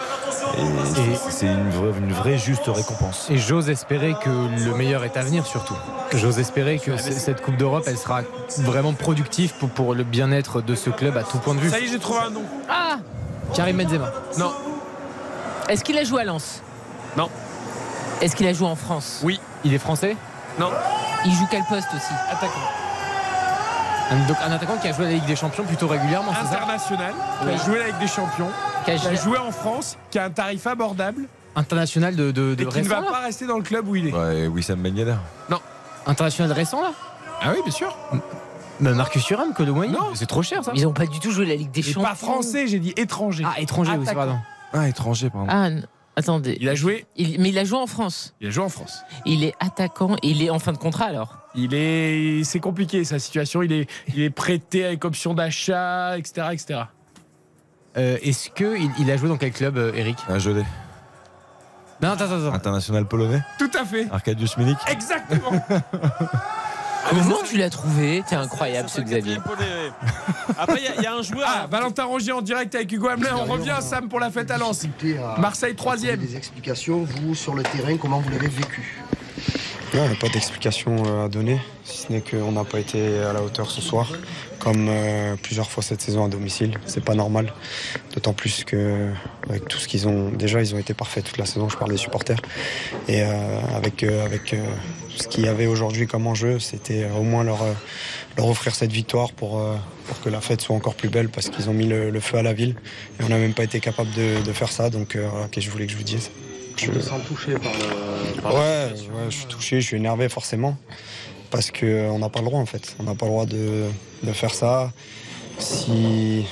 et, 0.59 0.85
c'est- 0.95 1.31
c'est 1.31 1.47
une 1.47 1.71
vraie, 1.71 1.99
une 1.99 2.13
vraie 2.13 2.39
juste 2.39 2.67
récompense 2.67 3.29
Et 3.31 3.39
j'ose 3.39 3.69
espérer 3.71 4.15
que 4.23 4.31
le 4.31 4.75
meilleur 4.75 5.05
est 5.05 5.17
à 5.17 5.23
venir 5.23 5.45
surtout. 5.47 5.75
J'ose 6.15 6.39
espérer 6.39 6.79
que 6.79 6.97
cette 6.97 7.43
Coupe 7.43 7.57
d'Europe, 7.57 7.85
elle 7.87 7.99
sera 7.99 8.21
vraiment 8.59 8.93
productive 8.93 9.55
pour, 9.59 9.69
pour 9.71 9.95
le 9.95 10.05
bien-être 10.05 10.63
de 10.63 10.75
ce 10.75 10.89
club 10.91 11.17
à 11.17 11.25
tout 11.25 11.39
point 11.39 11.55
de 11.55 11.61
vue. 11.61 11.69
Ça 11.69 11.81
y 11.81 11.85
est, 11.85 11.89
j'ai 11.89 11.99
trouvé 11.99 12.21
un 12.27 12.31
nom. 12.31 12.43
Ah 12.71 12.99
Karim 13.55 13.77
Benzema. 13.77 14.13
Non. 14.39 14.53
Est-ce 15.69 15.85
qu'il 15.85 15.99
a 15.99 16.05
joué 16.05 16.23
à 16.23 16.25
Lens 16.25 16.63
Non. 17.17 17.29
Est-ce 18.21 18.37
qu'il 18.37 18.47
a 18.47 18.53
joué 18.53 18.67
en 18.69 18.77
France 18.77 19.21
Oui. 19.25 19.41
Il 19.65 19.75
est 19.75 19.79
français 19.79 20.17
Non. 20.59 20.71
Il 21.25 21.33
joue 21.33 21.47
quel 21.51 21.65
poste 21.65 21.89
aussi 21.95 22.13
Attaquant. 22.31 22.53
Un- 24.11 24.27
Donc 24.29 24.37
un 24.45 24.53
attaquant 24.53 24.77
qui 24.81 24.87
a 24.89 24.93
joué 24.93 25.07
à 25.07 25.09
la 25.09 25.15
Ligue 25.15 25.27
des 25.27 25.35
Champions 25.37 25.65
plutôt 25.65 25.89
régulièrement, 25.89 26.31
c'est 26.33 26.47
ça 26.47 26.63
International, 26.63 27.13
qui 27.41 27.47
Oui. 27.47 27.53
a 27.55 27.65
joué 27.65 27.79
la 27.81 27.87
Ligue 27.89 27.99
des 27.99 28.07
Champions, 28.07 28.51
Qui 28.85 28.93
a 28.93 28.97
qui 28.97 29.07
a 29.09 29.15
joué- 29.17 29.39
en 29.39 29.51
France, 29.51 29.99
qui 30.11 30.19
a 30.21 30.25
un 30.27 30.31
tarif 30.31 30.67
abordable 30.67 31.23
International 31.57 32.15
de, 32.15 32.31
de, 32.31 32.55
de 32.55 32.63
Et 32.63 32.67
qui 32.69 32.83
ne 32.83 32.89
va 32.89 33.03
pas 33.03 33.21
rester 33.21 33.47
dans 33.47 33.57
le 33.57 33.63
club 33.65 33.89
où 33.89 33.97
il 33.97 34.09
est. 34.09 34.13
Ouais, 34.13 34.47
Wissam 34.47 34.79
Ben 34.81 34.97
Yedder. 34.97 35.17
Non. 35.51 35.59
International 36.07 36.53
récent 36.53 36.81
là 36.83 36.93
Ah 37.43 37.47
oui, 37.53 37.59
bien 37.65 37.73
sûr. 37.73 37.97
Mais 38.79 38.93
Marcus 38.93 39.25
Thuram, 39.25 39.55
que 39.55 39.63
de 39.65 39.71
moyen 39.73 39.91
Non. 39.93 40.11
C'est 40.15 40.27
trop 40.27 40.43
cher 40.43 40.63
ça. 40.63 40.71
Ils 40.75 40.83
n'ont 40.85 40.93
pas 40.93 41.07
du 41.07 41.19
tout 41.19 41.33
joué 41.33 41.47
la 41.47 41.55
Ligue 41.57 41.71
des 41.73 41.81
Et 41.81 41.83
Champions. 41.83 42.03
pas 42.03 42.15
français, 42.15 42.67
j'ai 42.69 42.79
dit 42.79 42.93
étranger. 42.97 43.43
Ah, 43.47 43.59
étranger 43.61 43.91
aussi, 43.93 44.03
Attaquant. 44.03 44.19
pardon. 44.19 44.39
Ah, 44.73 44.89
étranger, 44.89 45.31
pardon. 45.31 45.47
Ah, 45.51 45.69
n- 45.69 45.87
attendez. 46.17 46.57
Il 46.61 46.69
a 46.69 46.75
joué. 46.75 47.07
Il- 47.17 47.41
mais 47.41 47.49
il 47.51 47.59
a 47.59 47.65
joué 47.65 47.79
en 47.79 47.87
France. 47.87 48.35
Il 48.41 48.49
a 48.49 48.51
joué 48.51 48.65
en 48.65 48.69
France. 48.69 49.01
Il 49.25 49.45
est 49.45 49.55
attaquant. 49.61 50.17
Il 50.23 50.43
est 50.43 50.51
en 50.51 50.59
fin 50.59 50.73
de 50.73 50.79
contrat 50.79 51.07
alors. 51.07 51.39
Il 51.55 51.73
est, 51.75 52.45
c'est 52.45 52.61
compliqué 52.61 53.05
sa 53.05 53.19
situation. 53.19 53.63
Il 53.63 53.73
est, 53.73 53.89
il 54.09 54.21
est 54.21 54.31
prêté 54.31 54.85
avec 54.85 55.05
option 55.05 55.33
d'achat, 55.35 56.19
etc., 56.19 56.49
etc. 56.53 56.81
Euh, 57.97 58.19
Est-ce 58.23 58.51
qu'il 58.51 58.91
il 58.99 59.11
a 59.11 59.17
joué 59.17 59.29
dans 59.31 59.39
quel 59.39 59.53
club, 59.53 59.79
euh, 59.79 59.93
Eric 59.95 60.19
Un 60.29 60.39
gelé. 60.39 60.65
Non, 62.03 62.11
attends, 62.11 62.25
attends. 62.25 62.35
attends. 62.49 62.55
International 62.55 63.07
polonais. 63.07 63.41
Tout 63.59 63.71
à 63.79 63.85
fait. 63.87 64.07
Arkadiusz 64.11 64.59
Milik. 64.59 64.77
Exactement. 64.87 65.51
Comment 67.11 67.43
tu 67.49 67.57
l'as 67.57 67.71
trouvé 67.71 68.23
T'es 68.29 68.35
incroyable 68.37 68.89
ce 68.89 69.01
Xavier. 69.01 69.37
Après, 70.59 70.79
il 70.79 70.85
y 70.85 70.89
a- 70.89 70.95
il 70.97 71.03
y, 71.03 71.07
a 71.07 71.15
un 71.15 71.23
joueur. 71.23 71.47
Ah, 71.49 71.67
Valentin 71.71 72.05
Rongier 72.05 72.33
en 72.33 72.43
direct 72.43 72.75
avec 72.75 72.91
Hugo 72.93 73.09
Hamelin. 73.09 73.37
On 73.37 73.45
revient, 73.45 73.77
Sam, 73.81 74.09
pour 74.09 74.21
la 74.21 74.31
fête 74.31 74.51
à 74.51 74.59
Lens. 74.59 74.87
Marseille, 75.39 75.75
troisième. 75.75 76.19
Des 76.21 76.37
explications, 76.37 77.05
vous, 77.05 77.35
sur 77.35 77.55
le 77.55 77.63
terrain, 77.63 77.97
comment 77.97 78.21
vous 78.21 78.31
l'avez 78.31 78.49
vécu 78.49 79.03
Non, 79.95 80.05
il 80.05 80.11
n'y 80.11 80.17
a 80.17 80.21
pas 80.21 80.29
d'explication 80.29 81.03
euh, 81.07 81.27
à 81.27 81.29
donner, 81.29 81.61
si 81.85 81.99
ce 82.07 82.13
n'est 82.13 82.21
qu'on 82.23 82.53
n'a 82.53 82.65
pas 82.65 82.79
été 82.81 83.21
à 83.23 83.33
la 83.33 83.43
hauteur 83.43 83.71
ce 83.71 83.81
soir, 83.81 84.11
comme 84.67 84.89
euh, 84.89 85.37
plusieurs 85.41 85.71
fois 85.71 85.81
cette 85.81 86.01
saison 86.01 86.25
à 86.25 86.29
domicile. 86.29 86.77
C'est 86.87 87.05
pas 87.05 87.15
normal, 87.15 87.53
d'autant 88.15 88.33
plus 88.33 88.65
que 88.65 89.13
avec 89.49 89.69
tout 89.69 89.79
ce 89.79 89.87
qu'ils 89.87 90.09
ont, 90.09 90.31
déjà 90.31 90.61
ils 90.61 90.75
ont 90.75 90.79
été 90.79 90.93
parfaits 90.93 91.23
toute 91.23 91.39
la 91.39 91.47
saison. 91.47 91.69
Je 91.69 91.77
parle 91.77 91.93
des 91.93 91.97
supporters 91.97 92.41
et 93.07 93.23
euh, 93.23 93.61
avec 93.77 94.03
euh, 94.03 94.25
avec 94.25 94.55
euh, 94.55 94.65
ce 95.17 95.29
qu'il 95.29 95.45
y 95.45 95.49
avait 95.49 95.69
aujourd'hui 95.69 96.09
comme 96.09 96.27
enjeu, 96.27 96.59
c'était 96.59 97.07
au 97.17 97.23
moins 97.23 97.45
leur 97.45 97.61
leur 98.37 98.49
offrir 98.49 98.75
cette 98.75 98.91
victoire 98.91 99.31
pour 99.31 99.65
pour 100.09 100.21
que 100.21 100.31
la 100.31 100.41
fête 100.41 100.61
soit 100.61 100.75
encore 100.75 100.97
plus 100.97 101.11
belle 101.11 101.29
parce 101.29 101.49
qu'ils 101.49 101.71
ont 101.71 101.73
mis 101.73 101.87
le, 101.87 102.11
le 102.11 102.21
feu 102.21 102.39
à 102.39 102.43
la 102.43 102.53
ville 102.53 102.75
et 103.21 103.23
on 103.23 103.29
n'a 103.29 103.39
même 103.39 103.55
pas 103.55 103.63
été 103.63 103.79
capable 103.79 104.11
de, 104.15 104.43
de 104.45 104.53
faire 104.53 104.73
ça. 104.73 104.91
Donc 104.91 105.15
voilà, 105.17 105.47
qu'est-ce 105.47 105.67
que 105.67 105.71
je 105.71 105.71
voulais 105.71 105.87
que 105.87 105.93
je 105.93 105.97
vous 105.97 106.03
dise? 106.03 106.33
Je 106.77 106.91
me 106.91 107.01
sens 107.01 107.21
touché 107.29 107.53
par 107.55 107.73
le. 107.73 108.41
par 108.43 108.55
Ouais, 108.55 108.95
je 109.31 109.37
suis 109.37 109.47
touché, 109.47 109.81
je 109.81 109.87
suis 109.87 109.97
énervé 109.97 110.29
forcément. 110.29 110.77
Parce 111.51 111.71
qu'on 111.71 112.19
n'a 112.19 112.29
pas 112.29 112.41
le 112.41 112.47
droit 112.47 112.61
en 112.61 112.67
fait. 112.67 112.97
On 112.99 113.05
n'a 113.05 113.15
pas 113.15 113.27
le 113.27 113.31
droit 113.33 113.47
de, 113.47 113.85
de 114.23 114.33
faire 114.33 114.53
ça. 114.55 114.93
Si. 115.59 116.47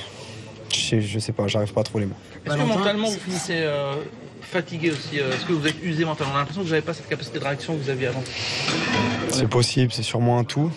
Je 0.73 0.79
sais, 0.79 1.01
je 1.01 1.19
sais 1.19 1.31
pas, 1.31 1.47
j'arrive 1.47 1.71
pas 1.73 1.81
à 1.81 1.83
trouver 1.83 2.05
les 2.05 2.09
mots. 2.09 2.15
Est-ce 2.45 2.55
que 2.55 2.61
mentalement 2.61 3.09
vous 3.09 3.19
finissez 3.19 3.59
euh, 3.61 3.93
fatigué 4.41 4.91
aussi 4.91 5.19
euh, 5.19 5.31
Est-ce 5.31 5.45
que 5.45 5.53
vous 5.53 5.65
êtes 5.67 5.81
usé 5.83 6.03
mentalement? 6.05 6.33
On 6.33 6.35
a 6.35 6.39
l'impression 6.39 6.61
que 6.61 6.67
vous 6.67 6.73
n'avez 6.73 6.85
pas 6.85 6.93
cette 6.93 7.07
capacité 7.07 7.39
de 7.39 7.43
réaction 7.43 7.75
que 7.75 7.81
vous 7.83 7.89
aviez 7.89 8.07
avant. 8.07 8.23
C'est 9.29 9.47
possible, 9.47 9.91
c'est 9.93 10.03
sûrement 10.03 10.37
un 10.39 10.43
tout. 10.43 10.69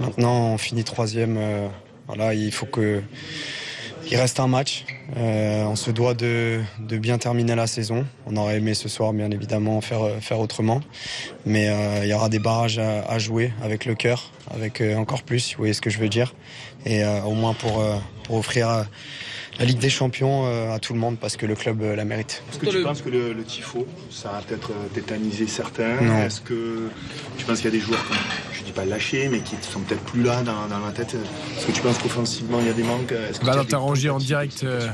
Maintenant, 0.00 0.52
on 0.54 0.58
finit 0.58 0.82
troisième. 0.84 1.36
euh, 1.38 1.68
voilà, 2.06 2.34
il 2.34 2.52
faut 2.52 2.66
que. 2.66 3.02
Il 4.10 4.16
reste 4.16 4.38
un 4.38 4.46
match. 4.46 4.84
Euh, 5.16 5.64
on 5.64 5.76
se 5.76 5.90
doit 5.90 6.14
de, 6.14 6.60
de 6.78 6.98
bien 6.98 7.18
terminer 7.18 7.54
la 7.54 7.66
saison. 7.66 8.06
On 8.26 8.36
aurait 8.36 8.58
aimé 8.58 8.74
ce 8.74 8.88
soir, 8.88 9.12
bien 9.12 9.30
évidemment, 9.30 9.80
faire, 9.80 10.02
euh, 10.02 10.20
faire 10.20 10.40
autrement. 10.40 10.80
Mais 11.46 11.68
euh, 11.68 12.04
il 12.04 12.08
y 12.08 12.12
aura 12.12 12.28
des 12.28 12.38
barrages 12.38 12.78
à, 12.78 13.02
à 13.02 13.18
jouer 13.18 13.52
avec 13.62 13.86
le 13.86 13.94
cœur, 13.94 14.30
avec 14.50 14.80
euh, 14.80 14.96
encore 14.96 15.22
plus, 15.22 15.52
vous 15.52 15.58
voyez 15.58 15.72
ce 15.72 15.80
que 15.80 15.90
je 15.90 15.98
veux 15.98 16.08
dire. 16.08 16.34
Et 16.84 17.02
euh, 17.02 17.22
au 17.22 17.32
moins 17.32 17.54
pour, 17.54 17.82
pour 18.24 18.36
offrir 18.36 18.86
la 19.58 19.64
Ligue 19.64 19.78
des 19.78 19.90
Champions 19.90 20.46
euh, 20.46 20.72
à 20.74 20.78
tout 20.78 20.92
le 20.94 20.98
monde, 20.98 21.16
parce 21.18 21.36
que 21.36 21.46
le 21.46 21.54
club 21.54 21.82
euh, 21.82 21.94
la 21.96 22.04
mérite. 22.04 22.42
Est-ce 22.50 22.58
que 22.58 22.66
tu 22.66 22.82
penses 22.82 23.02
que 23.02 23.08
le, 23.10 23.32
le 23.32 23.44
tifo, 23.44 23.86
ça 24.10 24.36
a 24.38 24.40
peut-être 24.42 24.70
euh, 24.70 24.88
tétanisé 24.94 25.46
certains? 25.46 26.00
Non. 26.00 26.24
Est-ce 26.24 26.40
que 26.40 26.88
tu 27.38 27.44
penses 27.44 27.58
qu'il 27.60 27.66
y 27.66 27.76
a 27.76 27.78
des 27.78 27.84
joueurs, 27.84 28.04
qui, 28.08 28.58
je 28.58 28.62
dis 28.64 28.72
pas 28.72 28.84
lâchés, 28.84 29.28
mais 29.28 29.40
qui 29.40 29.54
sont 29.62 29.80
peut-être 29.80 30.02
plus 30.02 30.22
là 30.22 30.42
dans, 30.42 30.66
dans 30.68 30.84
la 30.84 30.92
tête? 30.92 31.14
Est-ce 31.56 31.66
que 31.66 31.72
tu 31.72 31.80
penses 31.80 31.98
qu'offensivement 31.98 32.58
il 32.60 32.66
y 32.66 32.70
a 32.70 32.74
des 32.74 32.82
manques? 32.82 33.12
Est-ce 33.12 33.38
que 33.40 33.44
tu 33.44 33.50
as 33.50 33.54
Valentin 33.54 33.78
Rongier 33.78 34.10
en 34.10 34.18
direct. 34.18 34.64
euh, 34.64 34.88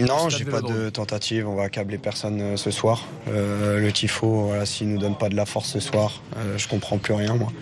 Non, 0.00 0.28
j'ai 0.28 0.44
pas 0.44 0.62
de 0.62 0.88
tentative. 0.90 1.46
On 1.48 1.54
va 1.54 1.64
accabler 1.64 1.98
personne 1.98 2.56
ce 2.56 2.70
soir. 2.70 3.06
Euh, 3.28 3.78
le 3.78 3.92
tifo, 3.92 4.46
voilà, 4.46 4.64
s'il 4.66 4.88
nous 4.88 4.98
donne 4.98 5.16
pas 5.16 5.28
de 5.28 5.36
la 5.36 5.44
force 5.46 5.68
ce 5.70 5.80
soir, 5.80 6.22
euh, 6.36 6.56
je 6.58 6.66
comprends 6.68 6.98
plus 6.98 7.12
rien 7.14 7.34
moi. 7.34 7.52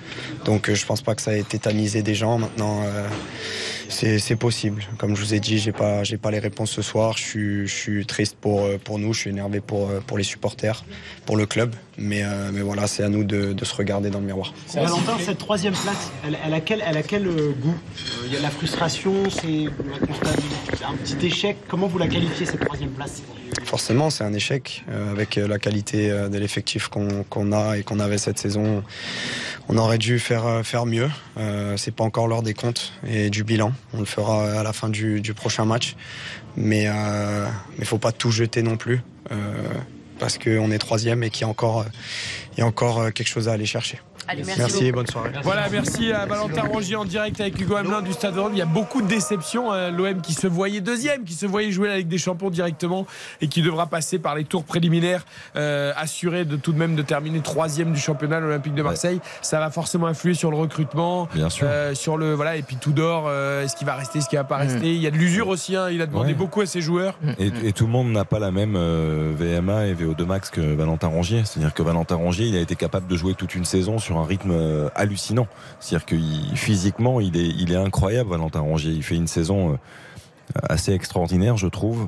Donc 0.44 0.68
euh, 0.70 0.74
je 0.74 0.86
pense 0.86 1.02
pas 1.02 1.14
que 1.14 1.22
ça 1.22 1.36
ait 1.36 1.42
tétanisé 1.42 2.02
des 2.02 2.14
gens. 2.14 2.38
Maintenant, 2.38 2.82
euh, 2.84 3.06
c'est 3.88 4.18
c'est 4.18 4.36
possible. 4.36 4.82
Comme 4.98 5.16
je 5.16 5.22
vous 5.22 5.34
ai 5.34 5.40
dit, 5.40 5.58
j'ai 5.58 5.72
pas 5.72 6.04
j'ai 6.04 6.16
pas 6.16 6.30
les 6.30 6.38
réponses 6.38 6.70
ce 6.70 6.82
soir. 6.82 7.16
Je 7.16 7.22
suis 7.22 7.66
je 7.66 7.74
suis 7.74 8.06
triste 8.06 8.36
pour 8.40 8.64
euh, 8.64 8.78
pour 8.82 8.98
nous. 8.98 9.12
Je 9.12 9.20
suis 9.20 9.30
énervé 9.30 9.60
pour 9.60 9.90
euh, 9.90 10.00
pour 10.06 10.18
les 10.18 10.24
supporters, 10.24 10.84
pour 11.26 11.36
le 11.36 11.46
club. 11.46 11.74
Mais 11.96 12.22
euh, 12.22 12.50
mais 12.52 12.60
voilà, 12.60 12.86
c'est 12.86 13.02
à 13.02 13.08
nous 13.08 13.24
de, 13.24 13.52
de 13.52 13.64
se 13.64 13.74
regarder 13.74 14.10
dans 14.10 14.20
le 14.20 14.26
miroir. 14.26 14.54
Valentin, 14.74 15.16
cette 15.18 15.38
troisième 15.38 15.74
place, 15.74 16.12
elle, 16.24 16.38
elle 16.44 16.54
a 16.54 16.60
quel, 16.60 16.82
elle 16.86 16.96
a 16.96 17.02
quel 17.02 17.26
euh, 17.26 17.52
goût? 17.60 17.74
Euh, 17.74 18.26
Il 18.26 18.32
y 18.32 18.36
a 18.36 18.40
la 18.40 18.50
frustration, 18.50 19.14
c'est 19.30 19.66
un 20.86 20.94
petit 20.94 21.26
échec. 21.26 21.56
Comment 21.66 21.88
vous 21.88 21.98
la 21.98 22.06
qualifiez 22.06 22.46
cette 22.46 22.64
troisième 22.64 22.90
place? 22.90 23.22
Forcément, 23.64 24.10
c'est 24.10 24.22
un 24.22 24.32
échec 24.32 24.84
euh, 24.88 25.10
avec 25.10 25.34
la 25.34 25.58
qualité 25.58 26.08
de 26.10 26.38
l'effectif 26.38 26.86
qu'on 26.86 27.24
qu'on 27.24 27.50
a 27.50 27.76
et 27.76 27.82
qu'on 27.82 27.98
avait 27.98 28.18
cette 28.18 28.38
saison. 28.38 28.84
On 29.68 29.76
aurait 29.76 29.98
dû 29.98 30.20
faire 30.20 30.64
faire 30.64 30.86
mieux. 30.86 31.10
Euh, 31.36 31.76
c'est 31.76 31.94
pas 31.94 32.04
encore 32.04 32.28
l'heure 32.28 32.42
des 32.42 32.54
comptes 32.54 32.92
et 33.06 33.28
du 33.28 33.42
bilan. 33.42 33.72
On 33.94 34.00
le 34.00 34.04
fera 34.04 34.60
à 34.60 34.62
la 34.62 34.72
fin 34.72 34.88
du, 34.88 35.34
prochain 35.34 35.64
match. 35.64 35.96
Mais 36.56 36.84
euh, 36.88 37.46
mais 37.78 37.84
faut 37.84 37.98
pas 37.98 38.12
tout 38.12 38.30
jeter 38.30 38.62
non 38.62 38.76
plus 38.76 39.00
euh, 39.30 39.36
parce 40.18 40.38
qu'on 40.38 40.70
est 40.70 40.78
troisième 40.78 41.22
et 41.22 41.30
qu'il 41.30 41.42
y 41.42 41.44
a 41.44 41.48
encore 41.48 41.84
il 42.56 42.60
y 42.60 42.62
a 42.62 42.66
encore 42.66 42.98
euh, 43.00 43.10
quelque 43.10 43.28
chose 43.28 43.48
à 43.48 43.52
aller 43.52 43.66
chercher. 43.66 44.00
Allez, 44.30 44.42
merci 44.44 44.86
et 44.86 44.92
bonne 44.92 45.06
soirée. 45.06 45.30
Voilà, 45.42 45.68
merci 45.70 46.12
à 46.12 46.26
Valentin 46.26 46.62
Rongier 46.62 46.96
en 46.96 47.04
direct 47.06 47.40
avec 47.40 47.58
Hugo 47.60 47.76
Hamelin 47.76 48.02
du 48.02 48.12
Stade 48.12 48.34
de 48.34 48.40
Rome. 48.40 48.52
Il 48.52 48.58
y 48.58 48.62
a 48.62 48.66
beaucoup 48.66 49.00
de 49.00 49.06
déceptions. 49.06 49.72
euh, 49.72 49.90
L'OM 49.90 50.20
qui 50.20 50.34
se 50.34 50.46
voyait 50.46 50.80
deuxième, 50.82 51.24
qui 51.24 51.32
se 51.32 51.46
voyait 51.46 51.72
jouer 51.72 51.88
la 51.88 51.96
Ligue 51.96 52.08
des 52.08 52.18
Champions 52.18 52.50
directement 52.50 53.06
et 53.40 53.48
qui 53.48 53.62
devra 53.62 53.86
passer 53.86 54.18
par 54.18 54.34
les 54.34 54.44
tours 54.44 54.64
préliminaires, 54.64 55.24
euh, 55.56 55.92
assuré 55.96 56.44
de 56.44 56.56
tout 56.56 56.72
de 56.72 56.78
même 56.78 56.94
de 56.94 57.00
terminer 57.02 57.40
troisième 57.40 57.92
du 57.92 57.98
championnat 58.00 58.38
l'Olympique 58.40 58.74
de 58.74 58.82
Marseille. 58.82 59.18
Ça 59.40 59.60
va 59.60 59.70
forcément 59.70 60.06
influer 60.08 60.34
sur 60.34 60.50
le 60.50 60.58
recrutement, 60.58 61.26
Bien 61.34 61.48
sûr. 61.48 61.66
euh, 61.68 61.94
sur 61.94 62.18
le 62.18 62.34
voilà 62.34 62.56
et 62.56 62.62
puis 62.62 62.76
tout 62.76 62.92
d'or. 62.92 63.24
euh, 63.28 63.64
est-ce 63.64 63.76
qu'il 63.76 63.86
va 63.86 63.94
rester, 63.94 64.18
est-ce 64.18 64.28
qu'il 64.28 64.38
va 64.38 64.44
pas 64.44 64.58
rester? 64.58 64.94
Il 64.94 65.00
y 65.00 65.06
a 65.06 65.10
de 65.10 65.16
l'usure 65.16 65.48
aussi. 65.48 65.74
hein, 65.74 65.88
il 65.90 66.02
a 66.02 66.06
demandé 66.06 66.28
Ouais. 66.28 66.34
beaucoup 66.34 66.60
à 66.60 66.66
ses 66.66 66.82
joueurs. 66.82 67.18
Et, 67.38 67.50
et 67.68 67.72
tout 67.72 67.86
le 67.86 67.92
monde 67.92 68.10
n'a 68.12 68.26
pas 68.26 68.38
la 68.38 68.50
même 68.50 68.74
euh, 68.76 69.32
VMA 69.34 69.86
et 69.86 69.94
VO2 69.94 70.24
max 70.26 70.50
que 70.50 70.60
Valentin 70.60 71.06
Rongier. 71.08 71.42
C'est-à-dire 71.46 71.72
que 71.72 71.82
Valentin 71.82 72.16
Rongier, 72.16 72.46
il 72.46 72.56
a 72.56 72.60
été 72.60 72.74
capable 72.76 73.06
de 73.06 73.16
jouer 73.16 73.32
toute 73.34 73.54
une 73.54 73.64
saison 73.64 73.98
sur 73.98 74.17
un 74.20 74.24
rythme 74.24 74.50
euh, 74.50 74.88
hallucinant. 74.94 75.46
C'est-à-dire 75.80 76.06
que 76.06 76.16
physiquement, 76.54 77.20
il 77.20 77.36
est, 77.36 77.48
il 77.48 77.72
est 77.72 77.76
incroyable, 77.76 78.30
Valentin 78.30 78.60
Rongier. 78.60 78.92
Il 78.92 79.02
fait 79.02 79.16
une 79.16 79.26
saison 79.26 79.72
euh, 79.72 79.76
assez 80.68 80.92
extraordinaire, 80.92 81.56
je 81.56 81.66
trouve. 81.66 82.06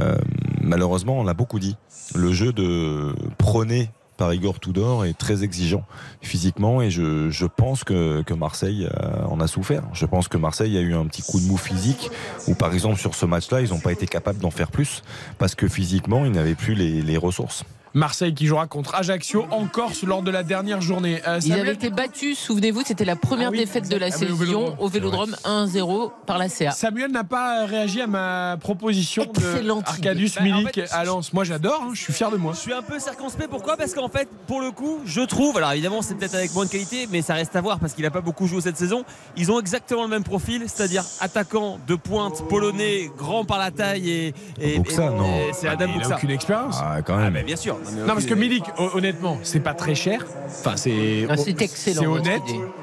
Euh, 0.00 0.16
malheureusement, 0.60 1.20
on 1.20 1.24
l'a 1.24 1.34
beaucoup 1.34 1.58
dit. 1.58 1.76
Le 2.14 2.32
jeu 2.32 2.52
de 2.52 3.14
prôné 3.38 3.90
par 4.16 4.32
Igor 4.34 4.60
Tudor 4.60 5.04
est 5.04 5.16
très 5.16 5.42
exigeant 5.42 5.84
physiquement 6.20 6.82
et 6.82 6.90
je, 6.90 7.46
pense 7.46 7.82
que, 7.82 8.22
Marseille 8.34 8.88
en 9.28 9.40
a 9.40 9.46
souffert. 9.46 9.82
Je 9.94 10.06
pense 10.06 10.28
que 10.28 10.36
Marseille 10.36 10.76
a 10.76 10.80
eu 10.80 10.94
un 10.94 11.06
petit 11.06 11.22
coup 11.22 11.40
de 11.40 11.46
mou 11.46 11.56
physique 11.56 12.10
où 12.46 12.54
par 12.54 12.72
exemple 12.72 12.98
sur 12.98 13.14
ce 13.14 13.26
match-là, 13.26 13.62
ils 13.62 13.70
n'ont 13.70 13.80
pas 13.80 13.90
été 13.90 14.06
capables 14.06 14.38
d'en 14.38 14.50
faire 14.50 14.70
plus 14.70 15.02
parce 15.38 15.54
que 15.54 15.66
physiquement, 15.66 16.24
ils 16.24 16.32
n'avaient 16.32 16.54
plus 16.54 16.74
les 16.74 17.16
ressources. 17.16 17.64
Marseille 17.94 18.32
qui 18.34 18.46
jouera 18.46 18.66
contre 18.66 18.94
Ajaccio 18.94 19.46
en 19.50 19.66
Corse 19.66 20.02
lors 20.02 20.22
de 20.22 20.30
la 20.30 20.42
dernière 20.42 20.80
journée. 20.80 21.20
Euh, 21.26 21.36
Ils 21.38 21.42
Samuel 21.48 21.60
avaient 21.60 21.72
été 21.74 21.90
battus, 21.90 22.38
souvenez-vous, 22.38 22.82
c'était 22.86 23.04
la 23.04 23.16
première 23.16 23.48
Ah 23.48 23.52
oui, 23.52 23.58
défaite 23.58 23.88
de 23.88 23.96
la. 23.96 24.06
Ah 24.06 24.10
saison 24.10 24.34
Vélodrome. 24.34 24.74
au 24.78 24.88
Vélodrome 24.88 25.36
1-0 25.44 26.10
par 26.26 26.38
la 26.38 26.48
CA. 26.48 26.70
Samuel 26.72 27.10
n'a 27.10 27.24
pas 27.24 27.66
réagi 27.66 28.00
à 28.00 28.06
ma 28.06 28.56
proposition 28.60 29.24
Excellente 29.24 29.84
de 29.84 29.88
Arcadius. 29.90 30.34
Bah, 30.34 30.40
en 30.40 30.44
Milik 30.44 30.74
fait, 30.74 30.92
à 30.92 31.04
Lens. 31.04 31.32
Moi 31.32 31.44
j'adore, 31.44 31.80
hein, 31.82 31.90
je 31.92 32.00
suis 32.00 32.12
fier 32.12 32.30
de 32.30 32.36
moi. 32.36 32.52
Je 32.54 32.58
suis 32.60 32.72
un 32.72 32.82
peu 32.82 32.98
circonspect. 32.98 33.48
Pourquoi? 33.50 33.76
Parce 33.76 33.94
qu'en 33.94 34.08
fait, 34.08 34.28
pour 34.46 34.60
le 34.60 34.70
coup, 34.70 35.00
je 35.04 35.20
trouve, 35.20 35.56
alors 35.58 35.72
évidemment, 35.72 36.02
c'est 36.02 36.14
peut-être 36.14 36.34
avec 36.34 36.54
moins 36.54 36.64
de 36.66 36.70
qualité, 36.70 37.06
mais 37.10 37.22
ça 37.22 37.34
reste 37.34 37.54
à 37.56 37.60
voir 37.60 37.78
parce 37.78 37.92
qu'il 37.94 38.04
n'a 38.04 38.10
pas 38.10 38.20
beaucoup 38.20 38.46
joué 38.46 38.60
cette 38.62 38.76
saison. 38.78 39.04
Ils 39.36 39.50
ont 39.52 39.60
exactement 39.60 40.02
le 40.02 40.08
même 40.08 40.24
profil, 40.24 40.64
c'est-à-dire 40.66 41.04
attaquant 41.20 41.78
de 41.86 41.94
pointe, 41.94 42.46
polonais, 42.48 43.10
grand 43.16 43.44
par 43.44 43.58
la 43.58 43.70
taille 43.70 44.10
et. 44.10 44.34
et 44.60 44.78
Buxa, 44.78 45.04
et- 45.04 45.10
non. 45.10 45.24
et 45.26 45.52
C'est 45.52 45.68
Adam 45.68 45.86
Il 45.88 45.94
a 45.94 45.98
Buxa. 45.98 46.16
aucune 46.16 46.30
expérience. 46.30 46.76
Ah, 46.80 47.02
quand 47.02 47.16
même. 47.16 47.32
Mais 47.34 47.42
bien 47.44 47.56
sûr. 47.56 47.76
Non, 47.96 48.06
parce 48.06 48.26
que 48.26 48.34
Milik, 48.34 48.64
hon- 48.78 48.90
honnêtement, 48.94 49.38
c'est 49.42 49.60
pas 49.60 49.74
très 49.74 49.94
cher. 49.94 50.26
Enfin, 50.46 50.76
c'est. 50.76 51.26
Ah, 51.28 51.36
c'est 51.36 51.60
excellent, 51.60 52.00
C'est 52.02 52.06
honnête. 52.06 52.42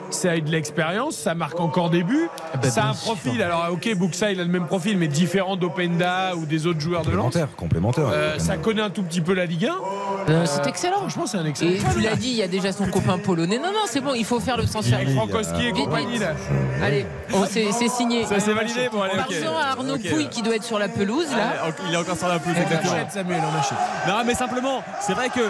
Ça 0.10 0.32
a 0.32 0.40
de 0.40 0.50
l'expérience, 0.50 1.16
ça 1.16 1.36
marque 1.36 1.60
encore 1.60 1.90
des 1.90 2.04
buts. 2.04 2.30
ben, 2.62 2.70
ça 2.70 2.84
a 2.84 2.90
un 2.90 2.94
sûr. 2.94 3.14
profil. 3.14 3.42
Alors, 3.42 3.68
ok, 3.72 3.96
Buxa, 3.96 4.32
il 4.32 4.40
a 4.40 4.44
le 4.44 4.50
même 4.50 4.66
profil, 4.66 4.98
mais 4.98 5.08
différent 5.08 5.56
d'Openda 5.56 6.36
ou 6.36 6.46
des 6.46 6.68
autres 6.68 6.80
joueurs 6.80 7.04
de 7.04 7.12
Lens. 7.12 7.34
Complémentaire, 7.34 7.56
complémentaire. 7.56 8.06
Euh, 8.12 8.40
ça 8.40 8.58
connaît 8.58 8.82
un 8.82 8.90
tout 8.90 9.04
petit 9.04 9.22
peu 9.22 9.34
la 9.34 9.46
Ligue 9.46 9.66
1. 9.68 9.76
Euh, 10.30 10.46
c'est 10.46 10.68
excellent. 10.68 11.00
Franchement, 11.00 11.26
c'est 11.26 11.38
un 11.38 11.46
excellent. 11.46 11.72
Et 11.72 11.80
tu 11.94 12.02
l'as 12.02 12.16
dit, 12.16 12.30
il 12.30 12.36
y 12.38 12.44
a 12.44 12.48
déjà 12.48 12.72
son 12.72 12.86
copain 12.86 13.18
polonais. 13.18 13.58
Non, 13.58 13.72
non, 13.72 13.86
c'est 13.86 14.02
bon, 14.02 14.14
il 14.14 14.26
faut 14.26 14.40
faire 14.40 14.58
le 14.58 14.66
transfert. 14.66 15.00
Avec 15.00 15.10
Frankowski 15.16 15.68
et 15.68 15.72
compagnie, 15.72 16.18
là. 16.20 16.34
Allez, 16.84 17.06
oh, 17.34 17.46
c'est 17.50 17.72
c'est 17.72 17.90
signé. 17.90 18.26
Ça, 18.26 18.40
c'est 18.40 18.54
validé 18.54 18.90
Bon, 18.92 19.02
allez, 19.02 19.14
ok. 19.14 19.20
Attention 19.20 19.58
à 19.58 19.66
Arnaud. 19.72 19.98
Pouille 19.98 20.30
qui 20.30 20.42
doit 20.42 20.56
être 20.56 20.64
sur 20.64 20.80
la 20.80 20.88
pelouse 20.88 21.28
là. 21.32 21.66
Ouais, 21.66 21.74
Il 21.88 21.94
est 21.94 21.98
encore 21.98 22.18
sur 22.18 22.28
la 22.28 22.40
pelouse. 22.40 22.56
On 22.58 22.62
exactement. 22.62 22.94
achète, 22.94 23.12
Samuel, 23.12 23.42
on 23.44 23.60
achète. 23.60 23.78
Non, 24.08 24.14
mais 24.26 24.34
simplement, 24.34 24.84
c'est 25.02 25.14
vrai 25.14 25.30
que. 25.30 25.42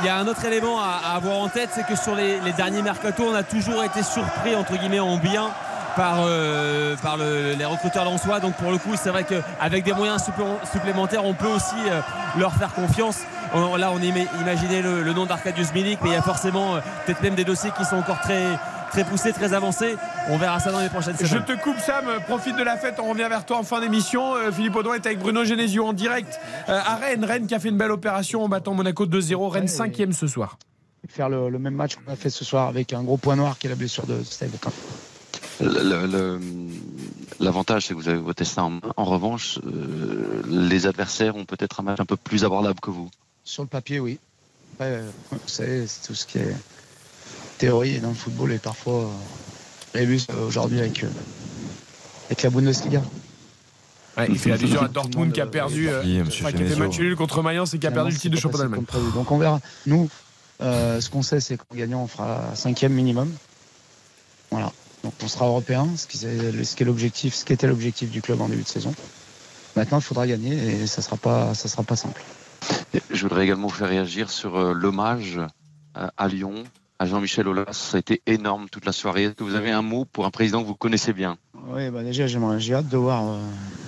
Il 0.00 0.06
y 0.06 0.08
a 0.08 0.16
un 0.16 0.26
autre 0.28 0.44
élément 0.44 0.80
à, 0.80 1.14
avoir 1.16 1.38
en 1.38 1.48
tête, 1.48 1.70
c'est 1.72 1.86
que 1.86 1.96
sur 1.96 2.14
les, 2.14 2.38
derniers 2.52 2.82
mercato, 2.82 3.24
on 3.30 3.34
a 3.34 3.42
toujours 3.42 3.82
été 3.82 4.02
surpris 4.02 4.54
entre 4.54 4.76
guillemets 4.76 5.00
en 5.00 5.16
bien 5.16 5.50
par, 5.96 6.18
euh, 6.20 6.94
les 7.58 7.64
recruteurs 7.64 8.04
lensois. 8.04 8.38
Donc 8.38 8.54
pour 8.54 8.70
le 8.70 8.78
coup, 8.78 8.94
c'est 8.96 9.10
vrai 9.10 9.24
qu'avec 9.24 9.82
des 9.84 9.92
moyens 9.92 10.22
supplé- 10.22 10.44
supplémentaires, 10.72 11.24
on 11.24 11.34
peut 11.34 11.48
aussi 11.48 11.74
euh, 11.90 12.00
leur 12.38 12.52
faire 12.54 12.72
confiance. 12.74 13.18
On- 13.54 13.76
là, 13.76 13.90
on 13.92 13.98
ima- 13.98 14.28
imaginait 14.40 14.82
le, 14.82 15.02
le 15.02 15.12
nom 15.12 15.26
d'Arcadius 15.26 15.72
Milik, 15.74 15.98
mais 16.02 16.10
il 16.10 16.12
y 16.12 16.16
a 16.16 16.22
forcément 16.22 16.76
euh, 16.76 16.80
peut-être 17.06 17.22
même 17.22 17.34
des 17.34 17.44
dossiers 17.44 17.70
qui 17.76 17.84
sont 17.84 17.96
encore 17.96 18.20
très, 18.20 18.44
très 18.90 19.04
poussés, 19.04 19.32
très 19.32 19.52
avancés. 19.52 19.96
On 20.28 20.36
verra 20.38 20.60
ça 20.60 20.70
dans 20.72 20.80
les 20.80 20.88
prochaines 20.88 21.16
Je 21.20 21.26
semaines. 21.26 21.44
te 21.44 21.52
coupe 21.62 21.78
Sam, 21.78 22.04
profite 22.26 22.56
de 22.56 22.62
la 22.62 22.76
fête, 22.76 22.96
on 23.02 23.10
revient 23.10 23.26
vers 23.28 23.44
toi 23.46 23.58
en 23.58 23.62
fin 23.62 23.80
d'émission. 23.80 24.34
Euh, 24.34 24.50
Philippe 24.52 24.76
Audouin 24.76 24.94
est 24.94 25.06
avec 25.06 25.18
Bruno 25.18 25.44
Genesio 25.44 25.86
en 25.86 25.92
direct 25.92 26.38
euh, 26.68 26.78
à 26.84 26.96
Rennes. 26.96 27.24
Rennes 27.24 27.46
qui 27.46 27.54
a 27.54 27.60
fait 27.60 27.68
une 27.68 27.78
belle 27.78 27.90
opération 27.92 28.42
en 28.44 28.48
battant 28.48 28.74
Monaco 28.74 29.06
2-0. 29.06 29.48
Rennes 29.48 29.68
5 29.68 29.96
ce 30.12 30.26
soir. 30.26 30.58
faire 31.08 31.28
le, 31.28 31.48
le 31.48 31.58
même 31.58 31.74
match 31.74 31.96
qu'on 31.96 32.10
a 32.12 32.16
fait 32.16 32.30
ce 32.30 32.44
soir 32.44 32.68
avec 32.68 32.92
un 32.92 33.02
gros 33.02 33.16
point 33.16 33.36
noir 33.36 33.58
qui 33.58 33.66
est 33.66 33.70
la 33.70 33.76
blessure 33.76 34.06
de 34.06 34.22
Steve. 34.22 34.50
L'avantage, 37.40 37.86
c'est 37.86 37.94
que 37.94 37.98
vous 37.98 38.08
avez 38.08 38.18
vos 38.18 38.32
destins 38.32 38.64
en 38.64 38.70
main. 38.70 38.80
En 38.96 39.04
revanche, 39.04 39.58
euh, 39.66 40.42
les 40.48 40.86
adversaires 40.86 41.36
ont 41.36 41.44
peut-être 41.44 41.80
un 41.80 41.82
match 41.84 42.00
un 42.00 42.04
peu 42.04 42.16
plus 42.16 42.44
abordable 42.44 42.80
que 42.80 42.90
vous. 42.90 43.10
Sur 43.44 43.62
le 43.62 43.68
papier, 43.68 44.00
oui. 44.00 44.18
Après, 44.74 45.02
vous 45.32 45.38
savez, 45.46 45.86
c'est 45.86 46.06
tout 46.06 46.14
ce 46.14 46.26
qui 46.26 46.38
est 46.38 46.54
théorie 47.58 47.96
et 47.96 48.00
dans 48.00 48.08
le 48.08 48.14
football 48.14 48.52
et 48.52 48.58
parfois 48.58 48.94
euh, 49.04 49.06
rébus 49.94 50.26
euh, 50.30 50.46
aujourd'hui 50.46 50.80
avec, 50.80 51.04
euh, 51.04 51.08
avec 52.26 52.42
la 52.42 52.50
Bundesliga. 52.50 53.02
Ouais, 54.16 54.26
il 54.30 54.38
fait 54.38 54.52
allusion 54.52 54.80
à 54.82 54.88
Dortmund 54.88 55.32
qui 55.32 55.40
a 55.40 55.46
perdu, 55.46 55.88
euh, 55.88 56.02
Oui, 56.04 56.20
enfin, 56.20 56.30
qui 56.30 56.42
a 56.44 56.50
fait 56.50 56.58
Genesio. 56.58 56.78
match 56.78 56.98
nul 56.98 57.14
contre 57.16 57.42
Mayence 57.42 57.74
et 57.74 57.78
qui 57.78 57.86
a 57.86 57.90
perdu 57.92 58.10
le 58.12 58.16
titre 58.18 58.34
de 58.34 58.40
champion 58.40 58.58
d'Allemagne. 58.58 58.82
Donc 59.14 59.30
on 59.30 59.38
verra. 59.38 59.60
Nous, 59.86 60.08
euh, 60.60 61.00
ce 61.00 61.08
qu'on 61.08 61.22
sait, 61.22 61.38
c'est 61.40 61.56
qu'en 61.56 61.76
gagnant, 61.76 62.02
on 62.02 62.06
fera 62.08 62.54
cinquième 62.56 62.92
minimum. 62.94 63.32
Voilà. 64.50 64.72
Donc 65.04 65.12
on 65.22 65.28
sera 65.28 65.46
européen, 65.46 65.86
ce 65.96 66.06
qui, 66.08 66.24
est- 66.26 66.64
ce 66.64 66.74
qui 66.74 66.82
est 66.82 66.86
l'objectif, 66.86 67.34
ce 67.34 67.44
qui 67.44 67.52
était 67.52 67.68
l'objectif 67.68 68.10
du 68.10 68.20
club 68.20 68.40
en 68.40 68.48
début 68.48 68.62
de 68.64 68.68
saison. 68.68 68.92
Maintenant, 69.76 69.98
il 69.98 70.02
faudra 70.04 70.26
gagner 70.26 70.56
et 70.82 70.86
ça 70.88 71.00
sera 71.02 71.16
pas, 71.16 71.54
ça 71.54 71.68
sera 71.68 71.84
pas 71.84 71.94
simple. 71.94 72.20
Je 73.10 73.22
voudrais 73.22 73.44
également 73.44 73.68
vous 73.68 73.74
faire 73.74 73.88
réagir 73.88 74.30
sur 74.30 74.74
l'hommage 74.74 75.38
à 75.94 76.26
Lyon, 76.28 76.64
à 76.98 77.06
Jean-Michel 77.06 77.48
Aulas. 77.48 77.72
Ça 77.72 77.96
a 77.96 78.00
été 78.00 78.22
énorme 78.26 78.68
toute 78.68 78.84
la 78.84 78.92
soirée. 78.92 79.24
Est-ce 79.24 79.34
que 79.34 79.44
vous 79.44 79.54
avez 79.54 79.70
un 79.70 79.82
mot 79.82 80.04
pour 80.04 80.26
un 80.26 80.30
président 80.30 80.62
que 80.62 80.66
vous 80.66 80.74
connaissez 80.74 81.12
bien? 81.12 81.38
Oui, 81.68 81.90
bah 81.90 82.02
déjà, 82.02 82.26
j'ai 82.26 82.74
hâte 82.74 82.88
de 82.88 82.96
voir 82.96 83.28
euh, 83.28 83.38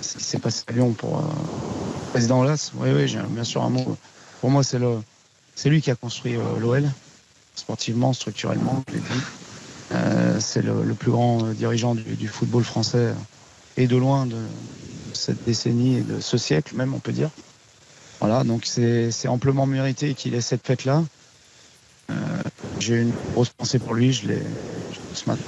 ce 0.01 0.17
qui 0.17 0.23
s'est 0.23 0.39
passé 0.39 0.63
à 0.67 0.71
Lyon 0.71 0.93
pour 0.93 1.19
euh, 1.19 1.21
le 1.21 2.09
président 2.11 2.41
Olas. 2.41 2.71
Oui, 2.75 2.89
bien 3.29 3.43
sûr 3.43 3.63
un 3.63 3.69
mot. 3.69 3.97
Pour 4.39 4.49
moi, 4.49 4.63
c'est 4.63 5.69
lui 5.69 5.81
qui 5.81 5.91
a 5.91 5.95
construit 5.95 6.35
euh, 6.35 6.59
l'OL, 6.59 6.89
sportivement, 7.55 8.13
structurellement, 8.13 8.83
je 8.87 8.95
l'ai 8.95 8.99
dit. 8.99 9.21
Euh, 9.93 10.37
c'est 10.39 10.61
le, 10.61 10.93
plus 10.93 11.11
grand 11.11 11.43
euh, 11.43 11.53
dirigeant 11.53 11.95
du, 11.95 12.27
football 12.27 12.63
français 12.63 12.97
euh, 12.97 13.13
et 13.77 13.87
de 13.87 13.97
loin 13.97 14.25
de 14.25 14.37
cette 15.13 15.43
décennie 15.43 15.97
et 15.97 16.01
de 16.01 16.19
ce 16.19 16.37
siècle 16.37 16.75
même, 16.75 16.93
on 16.93 16.99
peut 16.99 17.11
dire. 17.11 17.29
Voilà, 18.19 18.43
donc 18.43 18.65
c'est 18.65 19.27
amplement 19.27 19.65
mérité 19.65 20.13
qu'il 20.13 20.35
ait 20.35 20.41
cette 20.41 20.65
fête-là. 20.65 21.03
J'ai 22.81 22.95
une 22.95 23.13
grosse 23.33 23.49
pensée 23.49 23.77
pour 23.77 23.93
lui, 23.93 24.11
je 24.11 24.27
l'ai 24.27 24.41
ce 25.13 25.29
matin 25.29 25.43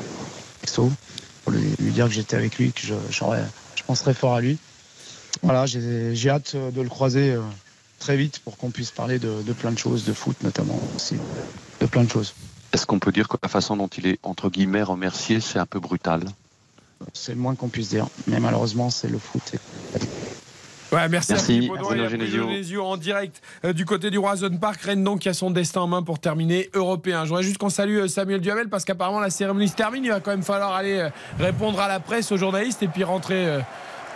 texto, 0.62 0.92
pour 1.44 1.52
lui, 1.52 1.74
lui 1.80 1.92
dire 1.92 2.06
que 2.06 2.14
j'étais 2.14 2.36
avec 2.36 2.60
lui, 2.60 2.72
que 2.72 2.82
je, 2.82 2.94
je 3.10 3.84
penserais 3.88 4.14
fort 4.14 4.36
à 4.36 4.42
lui. 4.42 4.60
Voilà, 5.42 5.66
j'ai 5.66 6.30
hâte 6.30 6.56
de 6.56 6.80
le 6.80 6.90
croiser 6.90 7.32
euh, 7.32 7.42
très 7.98 8.18
vite 8.18 8.38
pour 8.38 8.56
qu'on 8.56 8.70
puisse 8.70 8.92
parler 8.92 9.18
de, 9.18 9.42
de 9.42 9.54
plein 9.54 9.72
de 9.72 9.80
choses, 9.80 10.06
de 10.06 10.14
foot 10.14 10.38
notamment 10.44 10.80
aussi, 10.96 11.16
de 11.82 11.86
plein 11.88 12.04
de 12.04 12.12
choses. 12.12 12.36
Est-ce 12.72 12.86
qu'on 12.86 13.00
peut 13.00 13.12
dire 13.12 13.28
que 13.28 13.38
la 13.42 13.50
façon 13.50 13.78
dont 13.78 13.88
il 13.88 14.06
est, 14.06 14.20
entre 14.22 14.52
guillemets, 14.52 14.84
remercié, 14.84 15.40
c'est 15.40 15.58
un 15.58 15.66
peu 15.66 15.80
brutal? 15.80 16.24
C'est 17.14 17.34
le 17.34 17.40
moins 17.40 17.56
qu'on 17.56 17.68
puisse 17.68 17.90
dire, 17.90 18.08
mais 18.28 18.40
malheureusement 18.40 18.92
c'est 18.92 19.10
le 19.10 19.18
foot. 19.18 19.54
Ouais, 20.94 21.10
merci, 21.10 21.32
à 21.32 21.36
Merci, 21.36 21.72
et 21.72 22.00
à. 22.02 22.08
Genesio 22.08 22.86
en 22.86 22.98
direct 22.98 23.42
euh, 23.66 23.74
du 23.74 23.84
côté 23.84 24.12
du 24.12 24.20
Roison 24.20 24.56
Park. 24.58 24.82
Rennes 24.82 25.04
donc 25.04 25.22
qui 25.22 25.30
a 25.30 25.34
son 25.34 25.50
destin 25.50 25.82
en 25.82 25.88
main 25.88 26.04
pour 26.04 26.20
terminer 26.20 26.70
européen. 26.74 27.24
Je 27.24 27.30
voudrais 27.30 27.44
juste 27.44 27.58
qu'on 27.58 27.70
salue 27.70 27.98
euh, 27.98 28.08
Samuel 28.08 28.42
Duhamel 28.42 28.70
parce 28.70 28.86
qu'apparemment 28.86 29.20
la 29.20 29.32
cérémonie 29.32 29.68
se 29.68 29.76
termine. 29.76 30.04
Il 30.04 30.12
va 30.12 30.20
quand 30.20 30.32
même 30.32 30.44
falloir 30.44 30.74
aller 30.74 31.00
euh, 31.00 31.10
répondre 31.40 31.80
à 31.80 31.88
la 31.88 32.00
presse, 32.00 32.32
aux 32.32 32.38
journalistes 32.38 32.84
et 32.84 32.88
puis 32.88 33.04
rentrer. 33.04 33.60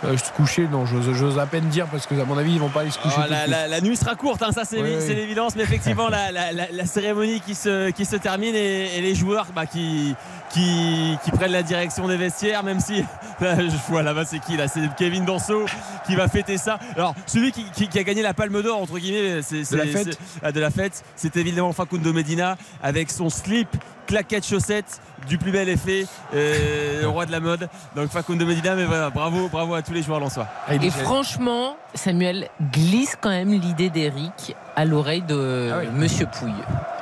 Euh, 0.04 0.12
euh, 0.12 0.16
se 0.16 0.30
coucher, 0.32 0.68
non, 0.68 0.84
j'ose 0.86 1.38
à 1.38 1.46
peine 1.46 1.68
dire 1.68 1.86
parce 1.86 2.06
que 2.06 2.14
à 2.14 2.24
mon 2.24 2.38
avis 2.38 2.52
ils 2.52 2.60
vont 2.60 2.68
pas 2.68 2.80
aller 2.80 2.90
se 2.90 2.98
coucher. 2.98 3.16
Oh, 3.18 3.24
la, 3.28 3.40
suite. 3.40 3.50
la- 3.50 3.68
la 3.68 3.80
nuit 3.80 3.96
sera 3.96 4.14
courte, 4.14 4.42
hein, 4.42 4.52
ça 4.52 4.64
c'est 4.64 4.80
Oui, 4.80 4.90
oui. 4.96 5.04
c'est 5.04 5.14
l'évidence, 5.14 5.56
mais 5.56 5.62
effectivement 5.62 6.08
la, 6.08 6.86
cérémonie 6.86 7.40
qui 7.40 7.54
se, 7.54 7.90
qui 7.90 8.04
se 8.04 8.16
termine 8.16 8.54
et, 8.54 8.96
et 8.96 9.00
les 9.00 9.14
joueurs 9.14 9.46
bah, 9.54 9.66
qui, 9.66 10.14
qui, 10.50 11.16
qui 11.24 11.30
prennent 11.30 11.52
la 11.52 11.62
direction 11.62 12.08
des 12.08 12.16
vestiaires, 12.16 12.62
même 12.62 12.80
si 12.80 13.04
je 13.40 13.90
vois 13.90 14.02
là-bas 14.02 14.24
c'est 14.24 14.38
qui 14.38 14.56
là, 14.56 14.68
c'est 14.68 14.80
Kevin 14.96 15.24
Danso 15.24 15.66
qui 16.06 16.14
va 16.16 16.28
fêter 16.28 16.58
ça. 16.58 16.78
Alors 16.94 17.14
celui 17.26 17.52
qui, 17.52 17.98
a 17.98 18.02
gagné 18.02 18.22
la 18.22 18.34
Palme 18.34 18.62
d'Or 18.62 18.80
entre 18.80 18.98
guillemets, 18.98 19.42
c'est 19.42 19.62
ah, 20.42 20.52
de 20.52 20.60
la 20.60 20.70
fête, 20.70 21.04
c'est 21.16 21.36
évidemment 21.36 21.72
Facundo 21.72 22.12
Medina 22.12 22.56
avec 22.82 23.10
son 23.10 23.30
slip 23.30 23.68
claquette 24.08 24.46
chaussette 24.46 25.00
du 25.28 25.38
plus 25.38 25.52
bel 25.52 25.68
effet, 25.68 26.06
euh, 26.34 27.02
roi 27.04 27.26
de 27.26 27.32
la 27.32 27.40
mode. 27.40 27.68
Donc 27.94 28.10
Facundo 28.10 28.46
Medina, 28.46 28.74
mais 28.74 28.86
voilà, 28.86 29.10
bravo, 29.10 29.48
bravo 29.48 29.74
à 29.74 29.82
tous 29.82 29.92
les 29.92 30.02
joueurs 30.02 30.18
lensois. 30.18 30.48
Et 30.70 30.90
franchement, 30.90 31.76
Samuel 31.94 32.48
glisse 32.72 33.16
quand 33.20 33.30
même 33.30 33.52
l'idée 33.52 33.90
d'Eric 33.90 34.56
à 34.78 34.84
l'oreille 34.84 35.22
de 35.22 35.70
Ah 35.72 35.90
Monsieur 35.92 36.26
Pouille. 36.26 36.52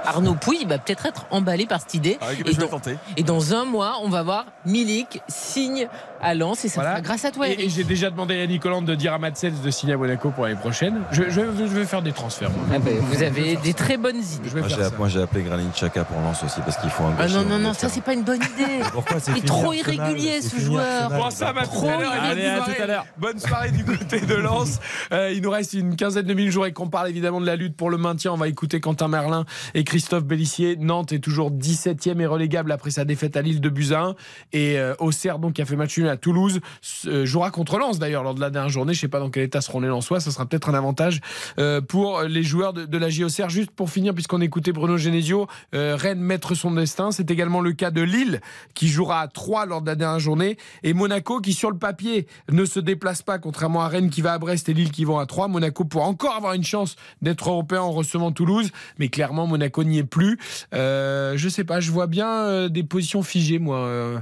Arnaud 0.07 0.35
Pouille 0.35 0.59
il 0.63 0.69
va 0.69 0.79
peut-être 0.79 1.05
être 1.07 1.27
emballé 1.31 1.67
par 1.67 1.81
cette 1.81 1.95
idée. 1.95 2.17
Ah 2.23 2.27
oui, 2.31 2.43
et, 2.47 2.53
je 2.53 2.57
vais 2.57 2.63
dans, 2.63 2.69
tenter. 2.69 2.97
et 3.17 3.23
dans 3.25 3.55
un 3.55 3.65
mois, 3.65 3.97
on 4.03 4.09
va 4.09 4.23
voir 4.23 4.47
Milik 4.65 5.21
signe 5.29 5.89
à 6.23 6.33
Lens 6.35 6.65
et 6.65 6.69
ça 6.69 6.77
Voilà. 6.77 6.91
sera 6.93 7.01
grâce 7.03 7.25
à 7.25 7.33
toi, 7.33 7.49
Et, 7.49 7.53
Eric. 7.53 7.67
et 7.67 7.69
j'ai 7.69 7.83
déjà 7.85 8.09
demandé 8.11 8.41
à 8.41 8.67
Hollande 8.67 8.85
de 8.87 8.95
dire 8.95 9.13
à 9.13 9.19
Matsels 9.19 9.61
de 9.61 9.71
signer 9.71 9.95
à 9.95 9.97
Monaco 9.97 10.31
pour 10.31 10.45
l'année 10.47 10.59
prochaine. 10.59 11.01
Je, 11.11 11.25
je- 11.25 11.31
je 11.31 11.65
vais 11.65 11.85
faire 11.85 12.03
des 12.03 12.13
transferts. 12.13 12.51
moi. 12.51 12.61
Ah 12.73 12.79
ben, 12.79 12.97
vous 13.01 13.23
avez 13.23 13.57
des 13.57 13.75
très 13.75 13.97
bonnes 13.97 14.17
idées. 14.17 14.49
Je 14.49 14.55
vais 14.55 14.61
Moi, 14.97 15.09
j'ai, 15.09 15.21
appelé 15.21 15.43
Granit 15.43 15.67
Xhaka 15.75 16.05
pour 16.05 16.21
Lens 16.21 16.43
aussi 16.45 16.61
parce 16.61 16.77
qu'il 16.79 16.89
faut 16.91 17.03
un 17.05 17.15
Ah 17.19 17.27
non, 17.27 17.43
non, 17.43 17.57
on 17.57 17.59
non, 17.59 17.73
ça 17.75 17.89
c'est 17.89 18.01
pas 18.01 18.15
une 18.15 18.23
bonne 18.23 18.37
idée. 18.37 18.85
Pourquoi 18.93 19.19
c'est 19.19 19.33
Il 19.33 19.39
est 19.39 19.47
trop 19.47 19.73
Arsenal, 19.73 19.97
irrégulier 19.99 20.41
ce 20.41 20.59
joueur. 20.61 21.11
Bon, 21.11 21.31
ça 21.31 21.53
va 21.53 21.63
Trop 21.67 21.89
Allez, 21.89 22.47
à 22.47 22.61
tout 22.61 22.81
à 22.83 22.87
l'heure. 22.87 23.07
Bonne 23.19 23.39
soirée 23.41 23.73
du 23.73 23.85
côté 23.85 24.21
de 24.21 24.35
Lens. 24.37 24.79
Euh, 25.13 25.33
il 25.35 25.43
nous 25.43 25.51
reste 25.51 25.73
une 25.75 25.97
quinzaine 25.97 26.27
de 26.27 26.33
minutes. 26.35 26.53
Je 26.53 26.57
voudrais 26.57 26.73
qu'on 26.73 26.89
parle 26.89 27.09
évidemment 27.09 27.41
de 27.41 27.47
la 27.47 27.57
lutte 27.57 27.66
pour 27.75 27.91
le 27.91 27.97
maintien. 27.97 28.33
On 28.33 28.37
va 28.37 28.49
écouter 28.49 28.81
Quentin 28.81 29.09
Merlin 29.09 29.45
et 29.75 29.85
Christophe 29.85 30.25
Bellissier. 30.25 30.77
Nantes 30.77 31.13
est 31.13 31.19
toujours 31.19 31.51
17e 31.51 32.21
et 32.21 32.27
relégable 32.27 32.73
après 32.73 32.91
sa 32.91 33.05
défaite 33.05 33.37
à 33.37 33.43
Lille 33.43 33.61
de 33.61 33.69
Buzyn. 33.69 34.15
Et 34.53 34.79
euh, 34.79 34.95
Auxerre, 34.99 35.39
donc, 35.39 35.55
qui 35.55 35.63
a 35.63 35.65
fait 35.65 35.77
match 35.77 35.97
nul 35.99 36.09
à 36.09 36.17
Toulouse, 36.17 36.61
euh, 37.07 37.25
jouera 37.27 37.51
contre 37.51 37.79
Lens 37.79 37.99
d'ailleurs 37.99 38.23
lors 38.23 38.35
de 38.35 38.41
la 38.41 38.51
dernière 38.51 38.71
journée. 38.71 38.95
Je 38.95 39.01
sais 39.01 39.09
pas 39.09 39.21
dans 39.21 39.31
quel 39.31 39.45
état 39.45 39.61
seront 39.61 39.81
les 39.81 39.89
Lensois. 39.89 40.21
Ça 40.21 40.31
sera 40.31 40.47
peut-être 40.47 40.69
un 40.69 40.75
avantage 40.75 41.21
euh, 41.59 41.81
pour 41.81 42.23
les 42.23 42.43
joueurs 42.43 42.73
de, 42.73 42.85
de 42.85 42.99
la 42.99 43.09
JOCR. 43.09 43.49
Juste 43.49 43.71
pour 43.71 43.91
finir, 43.91 44.15
puisqu'on 44.15 44.41
écoutait 44.41 44.73
Bruno 44.73 44.97
Genesio, 44.97 45.47
euh, 45.75 45.97
Rennes 45.97 46.21
mettre 46.21 46.55
son 46.55 46.71
destin. 46.73 47.11
C'est 47.11 47.31
également 47.31 47.61
le 47.61 47.73
cas 47.73 47.91
de 47.91 48.03
Lille 48.03 48.41
qui 48.75 48.89
jouera 48.89 49.21
à 49.21 49.29
3 49.29 49.67
lors 49.67 49.83
de 49.83 49.87
la 49.87 49.95
dernière 49.95 50.21
journée. 50.21 50.57
Et 50.83 50.95
Monaco 50.95 51.41
qui, 51.41 51.53
sur 51.53 51.71
le 51.71 51.79
papier, 51.79 52.27
ne 52.51 52.65
se 52.65 52.81
déplace 52.81 53.23
pas, 53.23 53.39
contrairement 53.39 53.83
à 53.83 53.89
Rennes 53.89 54.11
qui 54.11 54.23
va 54.23 54.33
à 54.33 54.39
Brest 54.39 54.69
et 54.69 54.75
Lille 54.75 54.91
qui 54.91 55.05
vont 55.05 55.19
à 55.19 55.27
3. 55.27 55.49
Monaco 55.49 55.85
pourra 55.85 56.07
encore 56.07 56.35
avoir 56.35 56.55
une 56.55 56.65
chance 56.65 56.97
d'être 57.23 57.49
européen 57.57 57.83
en 57.83 57.93
recevant 57.93 58.33
Toulouse. 58.33 58.71
Mais 58.99 59.09
clairement, 59.09 59.47
Monaco 59.47 59.83
n'y 59.85 59.99
est 59.99 60.05
plus. 60.05 60.39
Euh, 60.75 61.35
je 61.37 61.49
sais 61.49 61.65
pas, 61.65 61.81
je 61.81 61.91
vois 61.91 62.07
bien 62.07 62.29
euh, 62.31 62.69
des 62.69 62.83
positions 62.85 63.23
figées, 63.23 63.59
moi. 63.59 63.79
euh, 63.79 64.19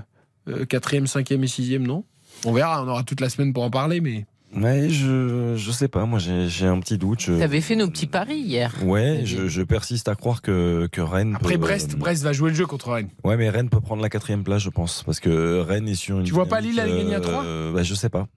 quatrième, 0.68 1.06
cinquième 1.06 1.42
et 1.44 1.46
sixième, 1.48 1.86
non? 1.86 2.04
On 2.44 2.52
verra, 2.52 2.82
on 2.82 2.88
aura 2.88 3.02
toute 3.02 3.20
la 3.20 3.28
semaine 3.30 3.52
pour 3.52 3.62
en 3.62 3.70
parler, 3.70 4.00
mais. 4.00 4.26
Ouais, 4.56 4.88
je, 4.88 5.54
je 5.56 5.70
sais 5.72 5.88
pas, 5.88 6.04
moi 6.04 6.20
j'ai, 6.20 6.48
j'ai 6.48 6.66
un 6.66 6.78
petit 6.78 6.96
doute. 6.96 7.20
Je... 7.22 7.32
T'avais 7.32 7.60
fait 7.60 7.74
nos 7.74 7.88
petits 7.88 8.06
paris 8.06 8.38
hier. 8.38 8.72
Ouais, 8.84 9.22
je, 9.24 9.48
je 9.48 9.62
persiste 9.62 10.06
à 10.06 10.14
croire 10.14 10.42
que, 10.42 10.86
que 10.92 11.00
Rennes. 11.00 11.34
Après 11.34 11.54
peut- 11.54 11.60
Brest, 11.62 11.96
Brest 11.96 12.22
va 12.22 12.32
jouer 12.32 12.50
le 12.50 12.54
jeu 12.56 12.64
contre 12.64 12.92
Rennes. 12.92 13.08
Ouais, 13.24 13.36
mais 13.36 13.50
Rennes 13.50 13.68
peut 13.68 13.80
prendre 13.80 14.00
la 14.00 14.08
quatrième 14.08 14.44
place, 14.44 14.62
je 14.62 14.70
pense. 14.70 15.02
Parce 15.02 15.18
que 15.18 15.58
Rennes 15.58 15.88
est 15.88 15.96
sur 15.96 16.20
une. 16.20 16.24
Tu 16.24 16.32
vois 16.32 16.46
pas 16.46 16.60
Lille 16.60 16.78
aller 16.78 16.96
gagner 16.98 17.16
à 17.16 17.20
trois? 17.20 17.42
euh, 17.44 17.72
bah, 17.72 17.82
Je 17.82 17.94
sais 17.94 18.10
pas. 18.10 18.28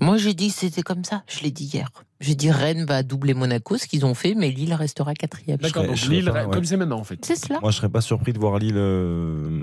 Moi, 0.00 0.16
j'ai 0.18 0.34
dit 0.34 0.48
que 0.48 0.54
c'était 0.54 0.82
comme 0.82 1.04
ça. 1.04 1.22
Je 1.26 1.40
l'ai 1.42 1.50
dit 1.50 1.64
hier. 1.64 1.90
J'ai 2.22 2.36
dit 2.36 2.52
Rennes 2.52 2.84
va 2.84 3.02
doubler 3.02 3.34
Monaco, 3.34 3.76
ce 3.76 3.86
qu'ils 3.88 4.06
ont 4.06 4.14
fait, 4.14 4.34
mais 4.34 4.50
Lille 4.50 4.74
restera 4.74 5.12
quatrième. 5.12 5.58
D'accord, 5.58 5.84
donc 5.84 6.00
Lille, 6.02 6.30
pas, 6.32 6.46
ouais. 6.46 6.54
comme 6.54 6.64
c'est 6.64 6.76
maintenant 6.76 7.00
en 7.00 7.04
fait. 7.04 7.18
C'est 7.24 7.34
cela. 7.34 7.58
Moi, 7.60 7.72
je 7.72 7.76
serais 7.76 7.88
pas 7.88 8.00
surpris 8.00 8.32
de 8.32 8.38
voir 8.38 8.58
Lille 8.58 8.76
euh, 8.76 9.60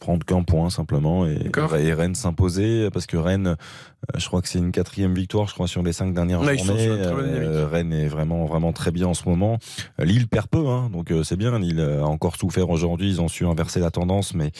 prendre 0.00 0.24
qu'un 0.24 0.42
point 0.42 0.70
simplement 0.70 1.26
et, 1.26 1.50
Rennes 1.92 2.14
s'imposer 2.14 2.88
parce 2.90 3.06
que 3.06 3.18
Rennes, 3.18 3.46
euh, 3.48 4.18
je 4.18 4.26
crois 4.26 4.40
que 4.40 4.48
c'est 4.48 4.58
une 4.58 4.72
quatrième 4.72 5.14
victoire, 5.14 5.48
je 5.48 5.54
crois 5.54 5.68
sur 5.68 5.82
les 5.82 5.92
cinq 5.92 6.14
dernières 6.14 6.42
journées. 6.42 6.88
Euh. 6.88 7.68
Rennes 7.70 7.92
est 7.92 8.08
vraiment 8.08 8.46
vraiment 8.46 8.72
très 8.72 8.90
bien 8.90 9.08
en 9.08 9.14
ce 9.14 9.28
moment. 9.28 9.58
Lille 9.98 10.28
perd 10.28 10.48
peu, 10.48 10.66
hein, 10.68 10.88
donc 10.90 11.10
euh, 11.10 11.22
c'est 11.22 11.36
bien. 11.36 11.58
Lille 11.58 11.80
a 11.80 12.06
encore 12.06 12.36
souffert 12.36 12.70
aujourd'hui. 12.70 13.10
Ils 13.10 13.20
ont 13.20 13.28
su 13.28 13.44
inverser 13.44 13.80
la 13.80 13.90
tendance, 13.90 14.34
mais 14.34 14.50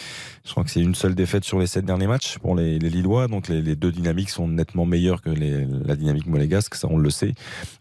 je 0.45 0.51
crois 0.51 0.65
que 0.65 0.71
c'est 0.71 0.81
une 0.81 0.95
seule 0.95 1.15
défaite 1.15 1.45
sur 1.45 1.59
les 1.59 1.67
sept 1.67 1.87
derniers 1.87 2.07
matchs 2.07 2.39
pour 2.39 2.55
les, 2.55 2.79
les 2.79 2.91
Lillois. 2.91 3.27
Donc 3.27 3.49
les, 3.49 3.63
les 3.63 3.75
deux 3.75 3.91
dynamiques 3.91 4.31
sont 4.31 4.49
nettement 4.49 4.85
meilleures 4.85 5.23
que 5.23 5.31
les, 5.31 5.67
la 5.85 5.97
dynamique 5.97 6.27
monégasque, 6.27 6.75
ça 6.75 6.89
on 6.91 6.99
le 6.99 7.11
sait. 7.11 7.22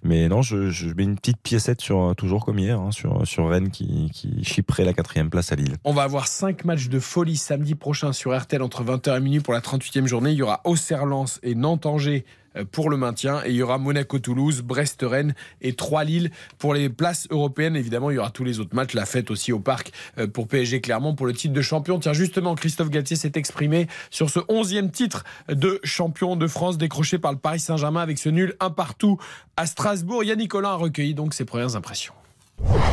Mais 0.04 0.28
non, 0.28 0.42
je, 0.42 0.94
mets 0.94 1.04
une 1.04 1.16
petite 1.16 1.42
piécette 1.42 1.82
sur 1.82 2.02
euh, 2.02 2.14
toujours 2.14 2.46
comme 2.46 2.60
hier 2.60 2.80
hein, 2.80 2.92
sur 2.92 3.28
sur 3.28 3.50
Rennes 3.50 3.70
qui 3.70 4.10
qui 4.14 4.44
chipperait 4.44 4.86
la 4.86 4.94
quatrième 4.94 5.30
place 5.30 5.52
à 5.52 5.56
Lille. 5.56 5.76
On 5.84 5.94
va 5.94 6.04
avoir 6.04 6.28
5 6.28 6.66
matchs 6.66 6.90
de 6.90 7.00
folie 7.00 7.38
samedi 7.38 7.76
prochain 7.76 8.14
sur 8.14 8.38
RTL 8.38 8.62
entre 8.62 8.84
20h 8.84 9.18
et 9.18 9.22
minuit 9.22 9.40
pour 9.40 9.54
la 9.54 9.62
38e 9.62 10.08
journée. 10.08 10.32
Il 10.32 10.38
y 10.38 10.42
aura 10.42 10.62
Auxerre-Lens 10.64 11.40
et 11.44 11.56
Nantes-Angers 11.56 12.26
pour 12.72 12.90
le 12.90 12.98
maintien. 12.98 13.42
Et 13.46 13.50
il 13.50 13.56
y 13.56 13.64
aura 13.64 13.78
Monaco-Toulouse, 13.78 14.62
Brest-Rennes 14.62 15.34
et 15.62 15.74
3 15.74 16.04
Lille 16.04 16.32
pour 16.58 16.74
les 16.74 16.90
places 16.90 17.28
européennes. 17.30 17.76
Évidemment, 17.76 18.12
il 18.12 18.16
y 18.16 18.18
aura 18.18 18.32
tous 18.32 18.44
les 18.44 18.60
autres 18.60 18.76
matchs. 18.76 18.94
La 18.94 19.06
fête 19.06 19.32
aussi 19.32 19.52
au 19.52 19.60
parc 19.60 19.92
euh, 20.18 20.28
pour 20.28 20.48
PSG 20.48 20.82
Clermont 20.82 21.16
pour 21.16 21.26
le 21.26 21.34
titre 21.34 21.54
de 21.54 21.62
champion. 21.62 22.00
Tiens, 22.00 22.14
justement, 22.14 22.56
Christophe 22.56 22.90
Galtier 22.90 23.16
s'est 23.16 23.34
exprimé 23.36 23.88
sur 24.10 24.30
ce 24.30 24.40
11e 24.40 24.92
titre 24.92 25.24
de 25.50 25.80
champion 25.84 26.36
de 26.36 26.48
France 26.48 26.78
décroché 26.78 27.20
par 27.20 27.32
le 27.32 27.38
Paris 27.38 27.60
Saint-Germain 27.60 28.02
avec 28.02 28.18
ce 28.18 28.30
nul 28.30 28.56
un 28.60 28.70
partout 28.70 29.18
à 29.58 29.66
Strasbourg. 29.66 30.24
Yannick 30.24 30.52
Collin 30.52 30.70
a 30.70 30.76
recueilli 30.76 31.14
donc 31.14 31.34
ses 31.34 31.46
premières 31.46 31.76
impressions. 31.76 32.14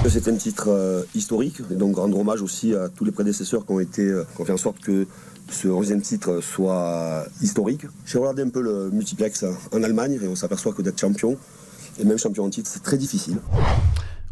C'est 0.09 0.29
un 0.29 0.37
titre 0.37 0.69
euh, 0.69 1.03
historique, 1.15 1.61
et 1.71 1.75
donc 1.75 1.97
rendre 1.97 2.19
hommage 2.19 2.41
aussi 2.41 2.75
à 2.75 2.89
tous 2.89 3.05
les 3.05 3.13
prédécesseurs 3.13 3.67
qui 3.67 3.73
ont, 3.73 3.81
été, 3.81 4.03
euh, 4.03 4.25
qui 4.35 4.41
ont 4.41 4.45
fait 4.45 4.53
en 4.53 4.59
sorte 4.59 4.79
que 4.79 5.07
ce 5.51 5.69
11e 5.69 6.01
titre 6.01 6.41
soit 6.41 7.27
historique. 7.41 7.87
J'ai 8.05 8.19
regardé 8.19 8.43
un 8.43 8.49
peu 8.49 8.61
le 8.61 8.91
multiplex 8.91 9.45
en 9.73 9.83
Allemagne 9.83 10.19
et 10.23 10.29
on 10.29 10.37
s'aperçoit 10.37 10.73
que 10.73 10.83
d'être 10.83 11.01
champion, 11.01 11.37
et 11.99 12.05
même 12.05 12.19
champion 12.19 12.45
en 12.45 12.51
titre, 12.51 12.71
c'est 12.73 12.83
très 12.83 12.97
difficile. 12.97 13.39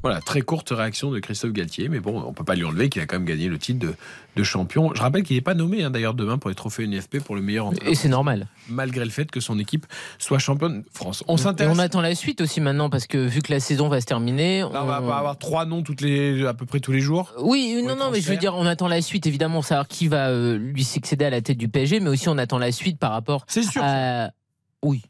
Voilà, 0.06 0.20
très 0.20 0.42
courte 0.42 0.70
réaction 0.70 1.10
de 1.10 1.18
Christophe 1.18 1.52
Galtier, 1.52 1.88
mais 1.88 1.98
bon, 1.98 2.22
on 2.24 2.32
peut 2.32 2.44
pas 2.44 2.54
lui 2.54 2.64
enlever 2.64 2.88
qu'il 2.88 3.02
a 3.02 3.06
quand 3.06 3.16
même 3.16 3.24
gagné 3.24 3.48
le 3.48 3.58
titre 3.58 3.80
de, 3.80 3.94
de 4.36 4.42
champion. 4.44 4.92
Je 4.94 5.00
rappelle 5.00 5.24
qu'il 5.24 5.36
n'est 5.36 5.42
pas 5.42 5.54
nommé 5.54 5.82
hein, 5.82 5.90
d'ailleurs 5.90 6.14
demain 6.14 6.38
pour 6.38 6.48
les 6.48 6.54
trophées 6.54 6.84
UNFP 6.84 7.18
pour 7.18 7.34
le 7.34 7.42
meilleur 7.42 7.66
entraîneur. 7.66 7.92
Et 7.92 7.96
c'est 7.96 8.08
normal. 8.08 8.46
Malgré 8.68 9.04
le 9.04 9.10
fait 9.10 9.28
que 9.30 9.40
son 9.40 9.58
équipe 9.58 9.84
soit 10.18 10.38
championne 10.38 10.82
de 10.82 10.86
France. 10.92 11.24
On 11.26 11.36
s'intéresse. 11.36 11.76
on 11.76 11.80
attend 11.80 12.00
la 12.00 12.14
suite 12.14 12.40
aussi 12.40 12.60
maintenant 12.60 12.88
parce 12.88 13.08
que 13.08 13.18
vu 13.18 13.42
que 13.42 13.52
la 13.52 13.58
saison 13.58 13.88
va 13.88 14.00
se 14.00 14.06
terminer. 14.06 14.60
Là, 14.60 14.84
on 14.84 14.86
va 14.86 15.00
pas 15.00 15.18
avoir 15.18 15.38
trois 15.38 15.66
noms 15.66 15.82
toutes 15.82 16.02
les, 16.02 16.46
à 16.46 16.54
peu 16.54 16.66
près 16.66 16.78
tous 16.78 16.92
les 16.92 17.00
jours. 17.00 17.32
Oui, 17.40 17.82
non, 17.84 17.96
non, 17.96 18.10
mais 18.12 18.20
je 18.20 18.30
veux 18.30 18.36
dire, 18.36 18.54
on 18.54 18.66
attend 18.66 18.88
la 18.88 19.02
suite, 19.02 19.26
évidemment, 19.26 19.62
savoir 19.62 19.88
qui 19.88 20.06
va 20.06 20.28
euh, 20.28 20.56
lui 20.56 20.84
succéder 20.84 21.24
à 21.24 21.30
la 21.30 21.40
tête 21.40 21.58
du 21.58 21.68
PSG, 21.68 22.00
mais 22.00 22.10
aussi 22.10 22.28
on 22.28 22.38
attend 22.38 22.58
la 22.58 22.70
suite 22.72 22.98
par 22.98 23.10
rapport 23.10 23.44
à. 23.80 24.30
Oui. 24.82 25.02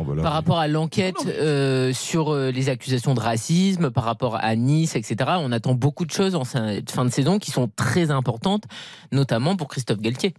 Oh, 0.00 0.04
bah 0.04 0.14
là, 0.14 0.22
Par 0.22 0.32
rapport 0.32 0.58
à 0.58 0.66
l'enquête 0.66 1.26
euh, 1.26 1.92
sur 1.92 2.32
euh, 2.32 2.50
les 2.50 2.68
accusations 2.68 3.14
de 3.14 3.20
racisme, 3.20 3.90
par 3.90 4.04
rapport 4.04 4.36
à 4.36 4.56
Nice, 4.56 4.96
etc. 4.96 5.32
On 5.38 5.52
attend 5.52 5.74
beaucoup 5.74 6.06
de 6.06 6.10
choses 6.10 6.34
en 6.34 6.44
fin 6.44 6.76
de 6.76 7.10
saison 7.10 7.38
qui 7.38 7.50
sont 7.50 7.70
très 7.76 8.10
importantes, 8.10 8.64
notamment 9.12 9.56
pour 9.56 9.68
Christophe 9.68 10.00
Galtier. 10.00 10.34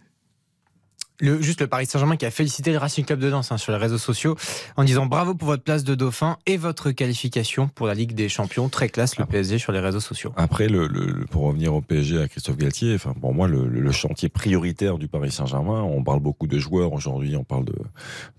Le, 1.21 1.41
juste 1.41 1.61
le 1.61 1.67
Paris 1.67 1.85
Saint-Germain 1.85 2.17
qui 2.17 2.25
a 2.25 2.31
félicité 2.31 2.71
le 2.71 2.77
Racing 2.79 3.05
Club 3.05 3.19
de 3.19 3.29
Danse 3.29 3.51
hein, 3.51 3.57
sur 3.57 3.71
les 3.71 3.77
réseaux 3.77 3.97
sociaux 3.99 4.35
en 4.75 4.83
disant 4.83 5.05
bravo 5.05 5.35
pour 5.35 5.47
votre 5.47 5.63
place 5.63 5.83
de 5.83 5.95
dauphin 5.95 6.37
et 6.47 6.57
votre 6.57 6.91
qualification 6.91 7.67
pour 7.67 7.87
la 7.87 7.93
Ligue 7.93 8.13
des 8.13 8.27
Champions. 8.27 8.67
Très 8.69 8.89
classe 8.89 9.17
le 9.17 9.25
PSG 9.25 9.57
sur 9.59 9.71
les 9.71 9.79
réseaux 9.79 9.99
sociaux. 9.99 10.33
Après, 10.35 10.67
le, 10.67 10.87
le- 10.87 11.25
pour 11.29 11.43
revenir 11.43 11.73
au 11.75 11.81
PSG 11.81 12.19
à 12.21 12.27
Christophe 12.27 12.57
Galtier, 12.57 12.95
enfin, 12.95 13.13
pour 13.13 13.33
moi, 13.33 13.47
le, 13.47 13.67
le 13.67 13.91
chantier 13.91 14.29
prioritaire 14.29 14.97
du 14.97 15.07
Paris 15.07 15.31
Saint-Germain, 15.31 15.81
on 15.83 16.03
parle 16.03 16.19
beaucoup 16.21 16.47
de 16.47 16.57
joueurs 16.57 16.91
aujourd'hui, 16.93 17.35
on 17.35 17.43
parle 17.43 17.65
de, 17.65 17.75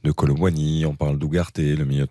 de 0.05 0.11
Colomboigny, 0.13 0.85
on 0.85 0.95
parle 0.95 1.19
d'Ougarté, 1.19 1.77
le 1.77 1.85
milieu 1.85 2.07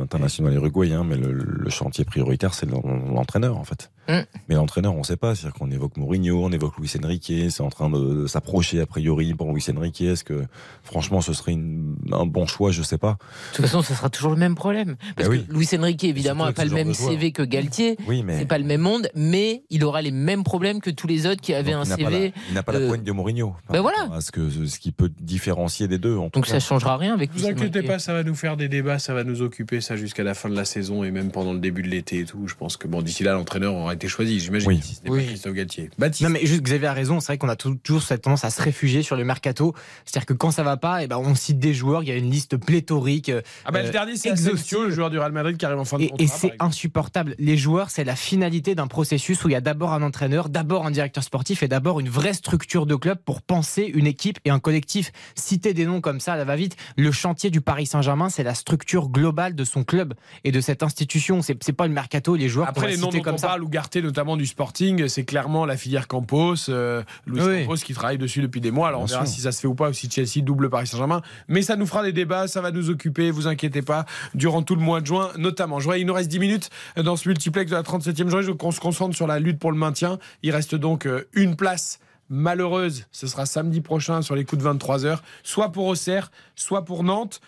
international 0.00 0.54
uruguayen, 0.54 1.04
mais 1.04 1.16
le, 1.16 1.32
le 1.32 1.70
chantier 1.70 2.04
prioritaire, 2.04 2.54
c'est 2.54 2.66
l'en- 2.70 2.82
l'entraîneur, 3.12 3.56
en 3.56 3.64
fait. 3.64 3.90
Mm. 4.08 4.20
Mais 4.48 4.54
l'entraîneur, 4.54 4.94
on 4.94 4.98
ne 4.98 5.02
sait 5.04 5.16
pas, 5.16 5.34
c'est-à-dire 5.34 5.58
qu'on 5.58 5.70
évoque 5.70 5.96
Mourinho, 5.96 6.44
on 6.44 6.50
évoque 6.52 6.76
Luis 6.78 6.90
Enrique, 7.02 7.32
c'est 7.50 7.60
en 7.62 7.70
train 7.70 7.88
de, 7.90 8.22
de 8.22 8.26
s'approcher 8.26 8.80
a 8.80 8.86
priori 8.86 9.32
pour 9.34 9.52
Luis 9.52 9.64
Enrique. 9.74 10.00
Est-ce 10.02 10.24
que, 10.24 10.44
franchement, 10.82 11.20
ce 11.20 11.32
serait 11.32 11.52
une- 11.52 11.96
un 12.12 12.26
bon 12.26 12.46
choix? 12.46 12.70
Je 12.70 12.82
sais 12.82 12.98
pas. 12.98 13.12
De 13.52 13.56
toute 13.56 13.64
façon, 13.66 13.82
ce 13.82 13.94
sera 13.94 14.10
toujours 14.10 14.30
le 14.32 14.36
même 14.38 14.54
problème. 14.54 14.96
Parce 15.16 15.28
Ben 15.28 15.34
oui. 15.34 15.46
que 15.46 15.52
Luis 15.52 15.68
Enrique, 15.78 16.04
évidemment, 16.04 16.44
n'a 16.44 16.52
pas 16.52 16.64
le 16.64 16.70
même. 16.72 16.92
CV 16.94 17.32
que 17.32 17.42
Galtier. 17.42 17.96
Oui, 18.06 18.22
mais- 18.22 18.38
C'est 18.38 18.46
pas 18.46 18.58
le 18.58 18.64
même 18.64 18.80
monde, 18.82 19.08
mais 19.14 19.62
il 19.70 19.84
aura 19.84 20.02
les 20.02 20.10
mêmes 20.10 20.44
problèmes 20.44 20.80
que 20.80 20.90
tous 20.90 21.06
les 21.06 21.26
autres 21.26 21.40
qui 21.40 21.54
avaient 21.54 21.72
Donc, 21.72 21.80
un 21.82 21.84
il 21.84 21.88
n'a 21.90 21.96
pas 21.96 22.10
CV. 22.10 22.28
la- 22.28 22.32
il 22.50 22.54
n'a 22.54 22.62
pas 22.62 22.72
la, 22.72 22.78
euh, 22.80 22.88
poigne 22.88 23.02
de 23.02 23.12
Mourinho. 23.12 23.54
ben 23.70 23.80
voilà. 23.80 24.08
Que 24.32 24.50
ce 24.66 24.78
qui 24.80 24.90
peut 24.92 25.10
différencier 25.20 25.88
des 25.88 25.98
deux. 25.98 26.16
en 26.16 26.24
tout 26.30 26.38
Donc 26.40 26.46
cas. 26.46 26.52
ça 26.52 26.60
changera 26.60 26.96
rien 26.96 27.14
avec 27.14 27.30
Ne 27.30 27.34
vous 27.38 27.40
Luis 27.46 27.52
inquiétez 27.54 27.78
Enrique. 27.80 27.90
pas, 27.90 27.98
ça 27.98 28.12
va 28.12 28.22
nous 28.22 28.34
faire 28.34 28.56
des 28.56 28.68
débats, 28.68 28.98
ça 28.98 29.14
va 29.14 29.24
nous 29.24 29.42
occuper 29.42 29.80
ça 29.80 29.96
jusqu'à 29.96 30.22
la 30.24 30.34
fin 30.34 30.48
de 30.48 30.56
la 30.56 30.64
saison 30.64 31.04
et 31.04 31.10
même 31.10 31.30
pendant 31.30 31.52
le 31.52 31.58
début 31.60 31.82
de 31.82 31.88
l'été 31.88 32.20
et 32.20 32.24
tout. 32.24 32.46
Je 32.46 32.54
pense 32.54 32.76
que 32.76 32.86
bon, 32.88 33.02
d'ici 33.02 33.22
là, 33.22 33.32
l'entraîneur 33.32 33.74
aura 33.74 33.93
été 33.94 34.08
choisi, 34.08 34.38
j'imagine, 34.40 34.68
Oui. 34.68 34.80
si 34.82 34.94
ce 34.96 35.02
n'est 35.04 35.10
pas 35.10 35.22
Christophe 35.24 35.54
Galtier. 35.54 35.90
Baptiste. 35.98 36.22
Non 36.22 36.30
mais 36.30 36.44
juste 36.46 36.62
Xavier 36.62 36.86
a 36.88 36.92
raison, 36.92 37.20
c'est 37.20 37.28
vrai 37.28 37.38
qu'on 37.38 37.48
a 37.48 37.56
tou- 37.56 37.74
toujours 37.76 38.02
cette 38.02 38.22
tendance 38.22 38.44
à 38.44 38.50
se 38.50 38.60
réfugier 38.62 39.02
sur 39.02 39.16
le 39.16 39.24
mercato. 39.24 39.74
C'est-à-dire 40.04 40.26
que 40.26 40.32
quand 40.34 40.50
ça 40.50 40.62
va 40.62 40.76
pas, 40.76 41.02
eh 41.02 41.06
ben 41.06 41.16
on 41.18 41.34
cite 41.34 41.58
des 41.58 41.72
joueurs, 41.74 42.02
il 42.02 42.08
y 42.08 42.12
a 42.12 42.16
une 42.16 42.30
liste 42.30 42.56
pléthorique. 42.56 43.30
Ah 43.64 43.70
bah, 43.72 43.80
euh, 43.80 43.84
le 43.84 43.90
dernier, 43.90 44.16
c'est 44.16 44.30
le 44.30 44.90
joueur 44.90 45.10
du 45.10 45.18
Real 45.18 45.32
Madrid 45.32 45.56
qui 45.56 45.64
arrive 45.64 45.78
en 45.78 45.84
fin 45.84 45.98
de 45.98 46.02
Et, 46.04 46.08
contrat. 46.08 46.24
et 46.24 46.28
c'est 46.28 46.52
insupportable. 46.60 47.34
Les 47.38 47.56
joueurs, 47.56 47.90
c'est 47.90 48.04
la 48.04 48.16
finalité 48.16 48.74
d'un 48.74 48.86
processus 48.86 49.42
où 49.44 49.48
il 49.48 49.52
y 49.52 49.56
a 49.56 49.60
d'abord 49.60 49.92
un 49.92 50.02
entraîneur, 50.02 50.48
d'abord 50.48 50.86
un 50.86 50.90
directeur 50.90 51.22
sportif 51.24 51.62
et 51.62 51.68
d'abord 51.68 52.00
une 52.00 52.08
vraie 52.08 52.34
structure 52.34 52.86
de 52.86 52.94
club 52.96 53.18
pour 53.24 53.40
penser 53.42 53.90
une 53.94 54.06
équipe 54.06 54.38
et 54.44 54.50
un 54.50 54.58
collectif. 54.58 55.12
Citer 55.34 55.74
des 55.74 55.86
noms 55.86 56.00
comme 56.00 56.20
ça, 56.20 56.36
ça 56.36 56.44
va 56.44 56.56
vite. 56.56 56.76
Le 56.96 57.12
chantier 57.12 57.50
du 57.50 57.60
Paris 57.60 57.86
Saint-Germain, 57.86 58.28
c'est 58.28 58.42
la 58.42 58.54
structure 58.54 59.08
globale 59.08 59.54
de 59.54 59.64
son 59.64 59.84
club 59.84 60.14
et 60.44 60.52
de 60.52 60.60
cette 60.60 60.82
institution. 60.82 61.40
C'est 61.42 61.72
pas 61.72 61.86
le 61.86 61.92
mercato, 61.92 62.34
les 62.36 62.48
joueurs. 62.48 62.68
Après, 62.68 62.88
les 62.88 62.96
noms 62.96 63.08
dont 63.10 63.20
comme 63.20 63.34
on 63.34 63.38
ça. 63.38 63.48
parle, 63.48 63.62
Notamment 64.02 64.36
du 64.36 64.46
Sporting, 64.46 65.08
c'est 65.08 65.24
clairement 65.24 65.66
la 65.66 65.76
filière 65.76 66.08
Campos, 66.08 66.54
euh, 66.68 67.02
Luis 67.26 67.40
Oui. 67.42 67.60
Campos 67.62 67.76
qui 67.76 67.94
travaille 67.94 68.18
dessus 68.18 68.40
depuis 68.42 68.60
des 68.60 68.70
mois. 68.70 68.88
Alors 68.88 69.02
on 69.02 69.04
Bien 69.04 69.14
verra 69.16 69.26
sûr. 69.26 69.34
si 69.36 69.40
ça 69.42 69.52
se 69.52 69.60
fait 69.60 69.68
ou 69.68 69.74
pas, 69.74 69.90
ou 69.90 69.92
si 69.92 70.10
Chelsea 70.10 70.42
double 70.42 70.70
Paris 70.70 70.86
Saint-Germain. 70.86 71.22
Mais 71.48 71.62
ça 71.62 71.76
nous 71.76 71.86
fera 71.86 72.02
des 72.02 72.12
débats, 72.12 72.48
ça 72.48 72.60
va 72.60 72.70
nous 72.70 72.90
occuper, 72.90 73.30
vous 73.30 73.46
inquiétez 73.46 73.82
pas, 73.82 74.04
durant 74.34 74.62
tout 74.62 74.74
le 74.74 74.80
mois 74.82 75.00
de 75.00 75.06
juin 75.06 75.30
notamment. 75.38 75.78
Je 75.80 75.84
vois, 75.84 75.98
il 75.98 76.06
nous 76.06 76.14
reste 76.14 76.28
10 76.30 76.38
minutes 76.38 76.70
dans 76.96 77.16
ce 77.16 77.28
multiplex 77.28 77.70
de 77.70 77.76
la 77.76 77.82
37e 77.82 78.28
journée. 78.28 78.56
Qu'on 78.56 78.72
se 78.72 78.80
concentre 78.80 79.14
sur 79.14 79.26
la 79.26 79.38
lutte 79.38 79.58
pour 79.58 79.70
le 79.72 79.78
maintien. 79.78 80.18
Il 80.42 80.50
reste 80.52 80.74
donc 80.74 81.06
euh, 81.06 81.28
une 81.34 81.56
place 81.56 81.98
malheureuse. 82.28 83.06
Ce 83.12 83.26
sera 83.26 83.46
samedi 83.46 83.80
prochain 83.80 84.22
sur 84.22 84.34
les 84.34 84.44
coups 84.44 84.62
de 84.62 84.68
23h, 84.68 85.18
soit 85.42 85.70
pour 85.72 85.86
Auxerre, 85.86 86.30
soit 86.56 86.84
pour 86.84 87.04
Nantes. 87.04 87.40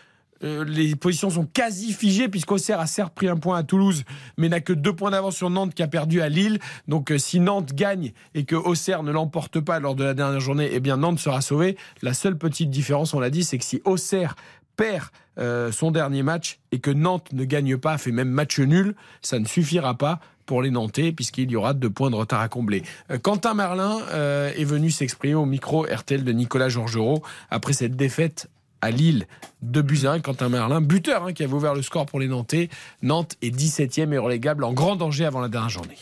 Euh, 0.45 0.65
les 0.65 0.95
positions 0.97 1.31
sont 1.31 1.47
quasi 1.47 1.93
figées 1.93 2.29
puisqu'Auxerre 2.29 2.79
a 2.79 2.87
certes 2.87 3.15
pris 3.15 3.27
un 3.27 3.37
point 3.37 3.57
à 3.57 3.63
Toulouse 3.63 4.05
mais 4.37 4.51
n'a 4.51 4.61
que 4.61 4.75
deux 4.75 4.95
points 4.95 5.11
d'avance 5.11 5.37
sur 5.37 5.49
Nantes 5.49 5.73
qui 5.73 5.83
a 5.83 5.89
perdu 5.89 6.21
à 6.21 6.29
Lille 6.29 6.59
donc 6.89 7.11
euh, 7.11 7.17
si 7.17 7.41
Nantes 7.41 7.73
gagne 7.73 8.13
et 8.35 8.45
que 8.45 8.55
Auxerre 8.55 9.03
ne 9.03 9.13
l'emporte 9.13 9.61
pas 9.61 9.81
lors 9.81 9.95
de 9.95 10.05
la 10.05 10.13
dernière 10.13 10.41
journée 10.41 10.69
eh 10.71 10.81
bien 10.81 10.99
Nantes 10.99 11.21
sera 11.21 11.41
sauvé 11.41 11.79
la 12.03 12.13
seule 12.13 12.37
petite 12.37 12.69
différence 12.69 13.15
on 13.15 13.21
l'a 13.21 13.31
dit 13.31 13.45
c'est 13.45 13.57
que 13.57 13.65
si 13.65 13.81
Auxerre 13.87 14.37
perd 14.77 15.07
euh, 15.39 15.73
son 15.73 15.91
dernier 15.91 16.23
match 16.23 16.59
et 16.71 16.81
que 16.81 16.91
Nantes 16.91 17.33
ne 17.33 17.45
gagne 17.45 17.79
pas 17.79 17.97
fait 17.97 18.13
même 18.13 18.29
match 18.29 18.61
nul 18.61 18.95
ça 19.23 19.39
ne 19.39 19.47
suffira 19.47 19.97
pas 19.97 20.21
pour 20.45 20.63
les 20.63 20.71
Nantais, 20.71 21.11
puisqu'il 21.11 21.51
y 21.51 21.57
aura 21.57 21.75
deux 21.75 21.91
points 21.91 22.09
de 22.09 22.15
retard 22.15 22.41
à 22.41 22.47
combler. 22.47 22.85
Quentin 23.23 23.55
Merlin 23.55 23.99
est 24.13 24.63
venu 24.63 24.93
s'exprimer 24.93 25.35
au 25.35 25.45
micro 25.45 25.85
RTL 25.93 26.23
de 26.23 26.31
Nicolas 26.31 26.69
Georgerot 26.69 27.21
après 27.51 27.73
cette 27.73 27.97
défaite 27.97 28.49
à 28.87 28.91
Lille, 28.91 29.27
2 29.63 29.83
buts 29.83 30.01
à 30.05 30.13
1. 30.13 30.21
Quentin 30.21 30.49
Merlin, 30.49 30.81
buteur 30.81 31.25
hein, 31.25 31.33
qui 31.33 31.43
avait 31.43 31.53
ouvert 31.53 31.75
le 31.75 31.83
score 31.83 32.07
pour 32.07 32.21
les 32.21 32.29
Nantais. 32.29 32.69
Nantes 33.03 33.37
est 33.43 33.55
17e 33.55 34.13
et 34.13 34.19
relégable 34.19 34.65
en 34.65 34.73
grand 34.73 34.97
danger 34.97 35.25
avant 35.25 35.41
la 35.41 35.49
dernière 35.49 35.71
journée. 35.71 35.99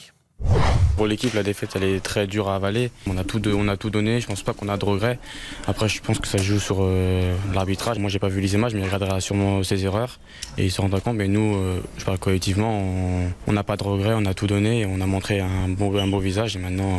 Pour 0.96 1.08
l'équipe, 1.08 1.34
la 1.34 1.42
défaite, 1.42 1.70
elle 1.74 1.82
est 1.82 2.00
très 2.00 2.28
dure 2.28 2.48
à 2.48 2.54
avaler. 2.54 2.90
On 3.08 3.16
a 3.18 3.24
tout, 3.24 3.42
on 3.48 3.66
a 3.66 3.76
tout 3.76 3.90
donné. 3.90 4.20
Je 4.20 4.26
pense 4.28 4.42
pas 4.42 4.52
qu'on 4.52 4.68
a 4.68 4.76
de 4.76 4.84
regrets. 4.84 5.18
Après, 5.66 5.88
je 5.88 6.00
pense 6.00 6.20
que 6.20 6.28
ça 6.28 6.38
joue 6.38 6.60
sur 6.60 6.78
euh, 6.82 7.34
l'arbitrage. 7.52 7.98
Moi, 7.98 8.08
j'ai 8.10 8.20
pas 8.20 8.28
vu 8.28 8.40
les 8.40 8.54
images, 8.54 8.74
mais 8.74 8.80
il 8.80 8.84
regardera 8.84 9.20
sûrement 9.20 9.62
ses 9.64 9.84
erreurs 9.84 10.20
et 10.56 10.66
il 10.66 10.70
se 10.70 10.80
rendra 10.80 11.00
compte. 11.00 11.16
Mais 11.16 11.26
nous, 11.26 11.56
euh, 11.56 11.80
je 11.98 12.04
parle 12.04 12.18
collectivement, 12.18 12.80
on- 13.46 13.52
n'a 13.52 13.64
pas 13.64 13.76
de 13.76 13.82
regrets. 13.82 14.14
On 14.16 14.24
a 14.24 14.34
tout 14.34 14.46
donné. 14.46 14.86
On 14.86 15.00
a 15.00 15.06
montré 15.06 15.40
un 15.40 15.68
beau, 15.68 15.90
visage. 16.20 16.54
Et 16.54 16.60
maintenant, 16.60 16.94
euh, 16.94 16.98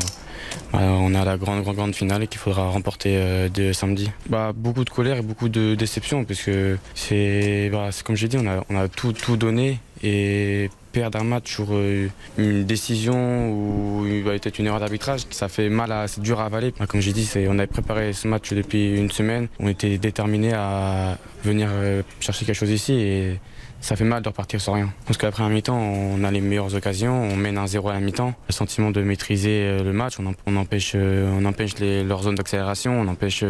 bah, 0.73 0.79
on 0.81 1.15
à 1.15 1.23
la 1.23 1.37
grande, 1.37 1.63
grande, 1.63 1.75
grande 1.77 1.95
finale 1.95 2.27
qu'il 2.27 2.39
faudra 2.39 2.67
remporter 2.69 3.15
euh, 3.15 3.47
de 3.47 3.71
samedi. 3.71 4.11
Bah, 4.29 4.51
beaucoup 4.53 4.83
de 4.83 4.89
colère 4.89 5.17
et 5.17 5.21
beaucoup 5.21 5.47
de 5.47 5.73
déception, 5.75 6.25
parce 6.25 6.41
que 6.41 6.77
c'est, 6.95 7.69
bah, 7.71 7.91
comme 8.03 8.17
j'ai 8.17 8.27
dit, 8.27 8.37
on 8.37 8.47
a, 8.47 8.61
on 8.69 8.75
a 8.77 8.89
tout, 8.89 9.13
tout 9.13 9.37
donné 9.37 9.79
et 10.03 10.69
perdre 10.99 11.19
un 11.19 11.25
match 11.25 11.53
sur 11.53 11.67
euh, 11.71 12.07
une 12.37 12.63
décision 12.63 13.51
ou 13.51 14.05
peut-être 14.23 14.59
une 14.59 14.67
erreur 14.67 14.79
d'arbitrage, 14.79 15.21
ça 15.29 15.49
fait 15.49 15.67
mal, 15.69 15.91
à, 15.91 16.07
c'est 16.07 16.21
dur 16.21 16.39
à 16.39 16.45
avaler. 16.45 16.73
Comme 16.87 17.01
j'ai 17.01 17.11
dit, 17.11 17.29
on 17.49 17.59
avait 17.59 17.67
préparé 17.67 18.13
ce 18.13 18.27
match 18.29 18.53
depuis 18.53 18.95
une 18.97 19.11
semaine. 19.11 19.47
On 19.59 19.67
était 19.67 19.97
déterminés 19.97 20.53
à 20.53 21.17
venir 21.43 21.67
euh, 21.71 22.01
chercher 22.21 22.45
quelque 22.45 22.55
chose 22.55 22.71
ici 22.71 22.93
et 22.93 23.39
ça 23.81 23.97
fait 23.97 24.05
mal 24.05 24.23
de 24.23 24.29
repartir 24.29 24.61
sans 24.61 24.73
rien. 24.73 24.93
Parce 25.05 25.17
qu'après 25.17 25.43
un 25.43 25.49
mi-temps, 25.49 25.77
on 25.77 26.23
a 26.23 26.31
les 26.31 26.39
meilleures 26.41 26.73
occasions, 26.73 27.13
on 27.23 27.35
mène 27.35 27.57
un 27.57 27.67
0 27.67 27.89
à 27.89 27.93
la 27.93 27.99
mi-temps. 27.99 28.33
Le 28.47 28.53
sentiment 28.53 28.91
de 28.91 29.01
maîtriser 29.01 29.63
euh, 29.65 29.83
le 29.83 29.91
match, 29.91 30.13
on, 30.19 30.25
em- 30.27 30.35
on 30.47 30.55
empêche, 30.55 30.95
on 30.95 31.43
empêche 31.43 31.73
leur 31.81 32.23
zone 32.23 32.35
d'accélération, 32.35 32.97
on 32.99 33.07
empêche 33.09 33.43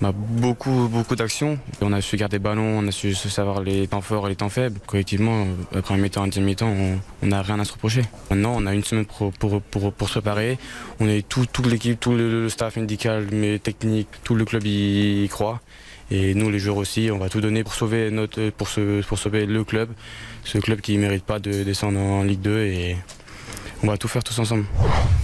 beaucoup, 0.00 0.88
beaucoup 0.88 1.16
d'actions. 1.16 1.58
On 1.80 1.92
a 1.92 2.00
su 2.00 2.16
garder 2.16 2.38
ballon, 2.38 2.78
on 2.78 2.86
a 2.88 2.90
su 2.90 3.14
savoir 3.14 3.62
les 3.62 3.86
temps 3.88 4.00
forts 4.00 4.26
et 4.26 4.30
les 4.30 4.36
temps 4.36 4.48
faibles. 4.48 4.78
Collectivement, 4.86 5.46
après 5.74 5.94
un 5.94 5.96
mi-temps, 5.98 6.22
un 6.22 6.26
deuxième 6.26 6.44
mi-temps, 6.44 6.68
on- 7.22 7.26
n'a 7.26 7.42
rien 7.42 7.58
à 7.58 7.64
se 7.64 7.72
reprocher. 7.72 8.02
Maintenant, 8.30 8.54
on 8.56 8.66
a 8.66 8.74
une 8.74 8.84
semaine 8.84 9.06
pour, 9.06 9.32
pour, 9.32 9.60
pour, 9.62 9.92
pour 9.92 10.08
se 10.08 10.18
préparer. 10.18 10.58
On 11.00 11.08
est 11.08 11.26
tout, 11.26 11.46
toute 11.46 11.66
l'équipe, 11.66 11.98
tout 11.98 12.12
le, 12.12 12.48
staff 12.48 12.76
médical, 12.76 13.26
mais 13.32 13.58
technique, 13.58 14.08
tout 14.22 14.34
le 14.34 14.44
club 14.44 14.62
y, 14.66 15.26
croit. 15.30 15.60
Et 16.10 16.34
nous, 16.34 16.50
les 16.50 16.58
joueurs 16.60 16.76
aussi, 16.76 17.10
on 17.10 17.18
va 17.18 17.28
tout 17.28 17.40
donner 17.40 17.64
pour 17.64 17.74
sauver, 17.74 18.10
notre, 18.10 18.50
pour, 18.50 18.68
pour 19.08 19.18
sauver 19.18 19.46
le 19.46 19.64
club. 19.64 19.88
Ce 20.44 20.58
club 20.58 20.80
qui 20.80 20.96
ne 20.96 21.00
mérite 21.02 21.24
pas 21.24 21.40
de 21.40 21.64
descendre 21.64 21.98
en 21.98 22.22
Ligue 22.22 22.42
2 22.42 22.58
et 22.60 22.96
on 23.86 23.90
va 23.92 23.98
tout 23.98 24.08
faire 24.08 24.24
tous 24.24 24.38
ensemble. 24.38 24.64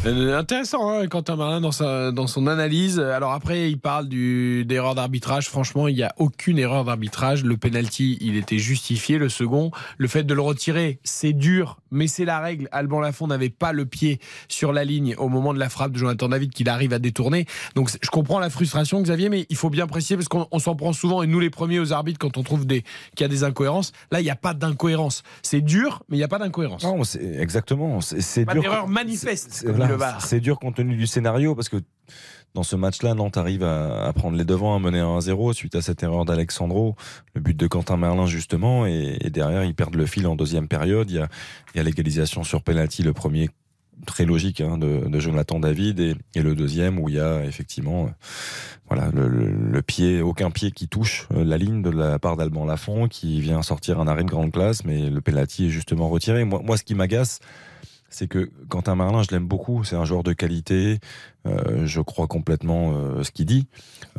Euh, 0.06 0.38
Intéressant, 0.38 0.88
hein, 0.90 1.06
Quentin 1.08 1.36
Marlin, 1.36 1.60
dans, 1.60 1.72
sa, 1.72 2.12
dans 2.12 2.26
son 2.26 2.46
analyse. 2.46 2.98
Alors 3.00 3.32
après, 3.32 3.70
il 3.70 3.78
parle 3.78 4.08
du- 4.08 4.64
d'erreur 4.64 4.94
d'arbitrage. 4.94 5.48
Franchement, 5.48 5.88
il 5.88 5.94
n'y 5.96 6.02
a 6.02 6.12
aucune 6.16 6.58
erreur 6.58 6.84
d'arbitrage. 6.84 7.44
Le 7.44 7.56
penalty, 7.56 8.18
il 8.20 8.36
était 8.36 8.58
justifié. 8.58 9.18
Le 9.18 9.28
second, 9.28 9.70
le 9.98 10.08
fait 10.08 10.22
de 10.22 10.34
le 10.34 10.40
retirer, 10.40 11.00
c'est 11.02 11.32
dur, 11.32 11.78
mais 11.92 12.08
c'est 12.08 12.24
la 12.24 12.40
règle. 12.40 12.68
Alban 12.72 13.00
Lafont 13.00 13.26
n'avait 13.28 13.50
pas 13.50 13.72
le 13.72 13.86
pied 13.86 14.18
sur 14.48 14.72
la 14.72 14.84
ligne 14.84 15.14
au 15.18 15.28
moment 15.28 15.54
de 15.54 15.58
la 15.60 15.68
frappe 15.68 15.92
de 15.92 15.98
Jonathan 15.98 16.28
David 16.28 16.52
qu'il 16.52 16.68
arrive 16.68 16.92
à 16.92 16.98
détourner. 16.98 17.46
Donc 17.76 17.90
je 18.02 18.10
comprends 18.10 18.40
la 18.40 18.50
frustration, 18.50 19.00
Xavier, 19.00 19.28
mais 19.28 19.46
il 19.50 19.56
faut 19.56 19.70
bien 19.70 19.86
préciser 19.86 20.16
parce 20.16 20.28
qu'on 20.28 20.48
on 20.50 20.58
s'en 20.58 20.74
prend 20.74 20.92
souvent, 20.92 21.22
et 21.22 21.26
nous 21.26 21.38
les 21.38 21.50
premiers 21.50 21.78
aux 21.78 21.92
arbitres, 21.92 22.18
quand 22.18 22.36
on 22.38 22.42
trouve 22.42 22.66
des- 22.66 22.82
qu'il 23.14 23.20
y 23.20 23.24
a 23.24 23.28
des 23.28 23.44
incohérences. 23.44 23.92
Là, 24.10 24.20
il 24.20 24.24
n'y 24.24 24.30
a 24.30 24.36
pas 24.36 24.54
d'incohérence. 24.54 25.22
C'est 25.42 25.60
dur, 25.60 26.02
mais 26.08 26.16
il 26.16 26.20
n'y 26.20 26.24
a 26.24 26.28
pas 26.28 26.38
d'incohérence. 26.38 26.82
Non, 26.82 27.00
exactement. 27.38 28.00
C'est 28.00 28.44
dur. 28.44 28.62
d'erreur 28.62 28.84
c'est- 28.86 28.92
manifeste. 28.92 29.64
C'est 30.20 30.40
dur 30.40 30.58
compte 30.58 30.76
tenu 30.76 30.96
du 30.96 31.06
scénario 31.06 31.54
parce 31.54 31.68
que 31.68 31.76
dans 32.54 32.62
ce 32.62 32.76
match-là, 32.76 33.14
Nantes 33.14 33.38
arrive 33.38 33.64
à, 33.64 34.12
prendre 34.14 34.36
les 34.36 34.44
devants, 34.44 34.76
à 34.76 34.78
mener 34.78 35.00
à 35.00 35.06
1-0 35.06 35.54
suite 35.54 35.74
à 35.74 35.82
cette 35.82 36.02
erreur 36.02 36.24
d'Alexandro, 36.24 36.96
le 37.34 37.40
but 37.40 37.56
de 37.56 37.66
Quentin 37.66 37.96
Merlin 37.96 38.26
justement, 38.26 38.86
et, 38.86 39.18
derrière 39.30 39.64
ils 39.64 39.74
perdent 39.74 39.94
le 39.94 40.06
fil 40.06 40.26
en 40.26 40.36
deuxième 40.36 40.68
période. 40.68 41.10
Il 41.10 41.16
y 41.74 41.78
a, 41.78 41.82
l'égalisation 41.82 42.44
sur 42.44 42.62
penalty, 42.62 43.02
le 43.02 43.14
premier 43.14 43.48
très 44.06 44.24
logique 44.24 44.60
hein, 44.60 44.76
de, 44.78 45.18
Jonathan 45.18 45.60
David 45.60 46.00
et, 46.00 46.42
le 46.42 46.54
deuxième 46.54 46.98
où 46.98 47.08
il 47.08 47.14
y 47.14 47.20
a 47.20 47.44
effectivement 47.44 48.06
euh, 48.06 48.08
voilà 48.88 49.10
le, 49.12 49.82
pied 49.82 50.20
aucun 50.22 50.50
pied 50.50 50.72
qui 50.72 50.88
touche 50.88 51.28
euh, 51.32 51.44
la 51.44 51.56
ligne 51.56 51.82
de 51.82 51.90
la 51.90 52.18
part 52.18 52.36
d'Alban 52.36 52.64
Lafont 52.64 53.06
qui 53.06 53.40
vient 53.40 53.62
sortir 53.62 54.00
un 54.00 54.08
arrêt 54.08 54.24
de 54.24 54.28
grande 54.28 54.50
classe 54.50 54.84
mais 54.84 55.08
le 55.08 55.20
penalty 55.20 55.66
est 55.66 55.70
justement 55.70 56.08
retiré 56.08 56.44
moi 56.44 56.76
ce 56.76 56.82
qui 56.82 56.94
m'agace 56.94 57.38
c'est 58.12 58.28
que 58.28 58.50
Quentin 58.68 58.94
Marlin, 58.94 59.22
je 59.22 59.30
l'aime 59.30 59.46
beaucoup, 59.46 59.84
c'est 59.84 59.96
un 59.96 60.04
joueur 60.04 60.22
de 60.22 60.32
qualité, 60.32 61.00
euh, 61.46 61.86
je 61.86 62.00
crois 62.00 62.26
complètement 62.26 62.92
euh, 62.94 63.22
ce 63.22 63.30
qu'il 63.30 63.46
dit. 63.46 63.66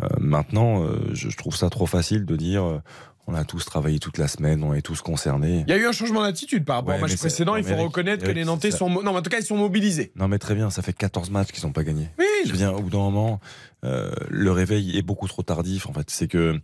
Euh, 0.01 0.07
maintenant, 0.19 0.83
je, 1.13 1.29
je 1.29 1.37
trouve 1.37 1.55
ça 1.55 1.69
trop 1.69 1.85
facile 1.85 2.25
de 2.25 2.35
dire 2.35 2.81
on 3.27 3.35
a 3.35 3.45
tous 3.45 3.63
travaillé 3.63 3.99
toute 3.99 4.17
la 4.17 4.27
semaine, 4.27 4.63
on 4.63 4.73
est 4.73 4.81
tous 4.81 5.01
concernés. 5.01 5.63
Il 5.67 5.69
y 5.69 5.73
a 5.73 5.77
eu 5.77 5.85
un 5.85 5.91
changement 5.93 6.23
d'attitude 6.23 6.65
par 6.65 6.77
rapport 6.77 6.93
Ouais, 6.95 6.99
au 6.99 7.01
match 7.01 7.15
précédent. 7.15 7.55
Il 7.55 7.63
faut 7.63 7.75
reconnaître 7.75 8.25
que 8.25 8.31
les 8.31 8.43
Nantais 8.43 8.71
sont. 8.71 8.89
Non, 8.89 9.01
mais 9.01 9.19
en 9.19 9.21
tout 9.21 9.29
cas, 9.29 9.39
ils 9.39 9.45
sont 9.45 9.57
mobilisés. 9.57 10.11
Non 10.15 10.27
mais 10.27 10.39
très 10.39 10.55
bien, 10.55 10.69
ça 10.69 10.81
fait 10.81 10.93
14 10.93 11.29
matchs 11.29 11.51
qu'ils 11.51 11.65
n'ont 11.65 11.71
pas 11.71 11.83
gagné. 11.83 12.09
Oui, 12.19 12.25
je 12.45 12.51
veux 12.51 12.57
dire, 12.57 12.73
au 12.73 12.81
bout 12.81 12.89
d'un 12.89 12.97
moment, 12.97 13.39
euh, 13.83 14.11
le 14.29 14.51
réveil 14.51 14.97
est 14.97 15.01
beaucoup 15.01 15.27
trop 15.27 15.43
tardif. 15.43 15.87
En 15.87 15.93
fait, 15.93 16.09
c'est 16.09 16.27
que 16.27 16.37
euh, 16.37 16.59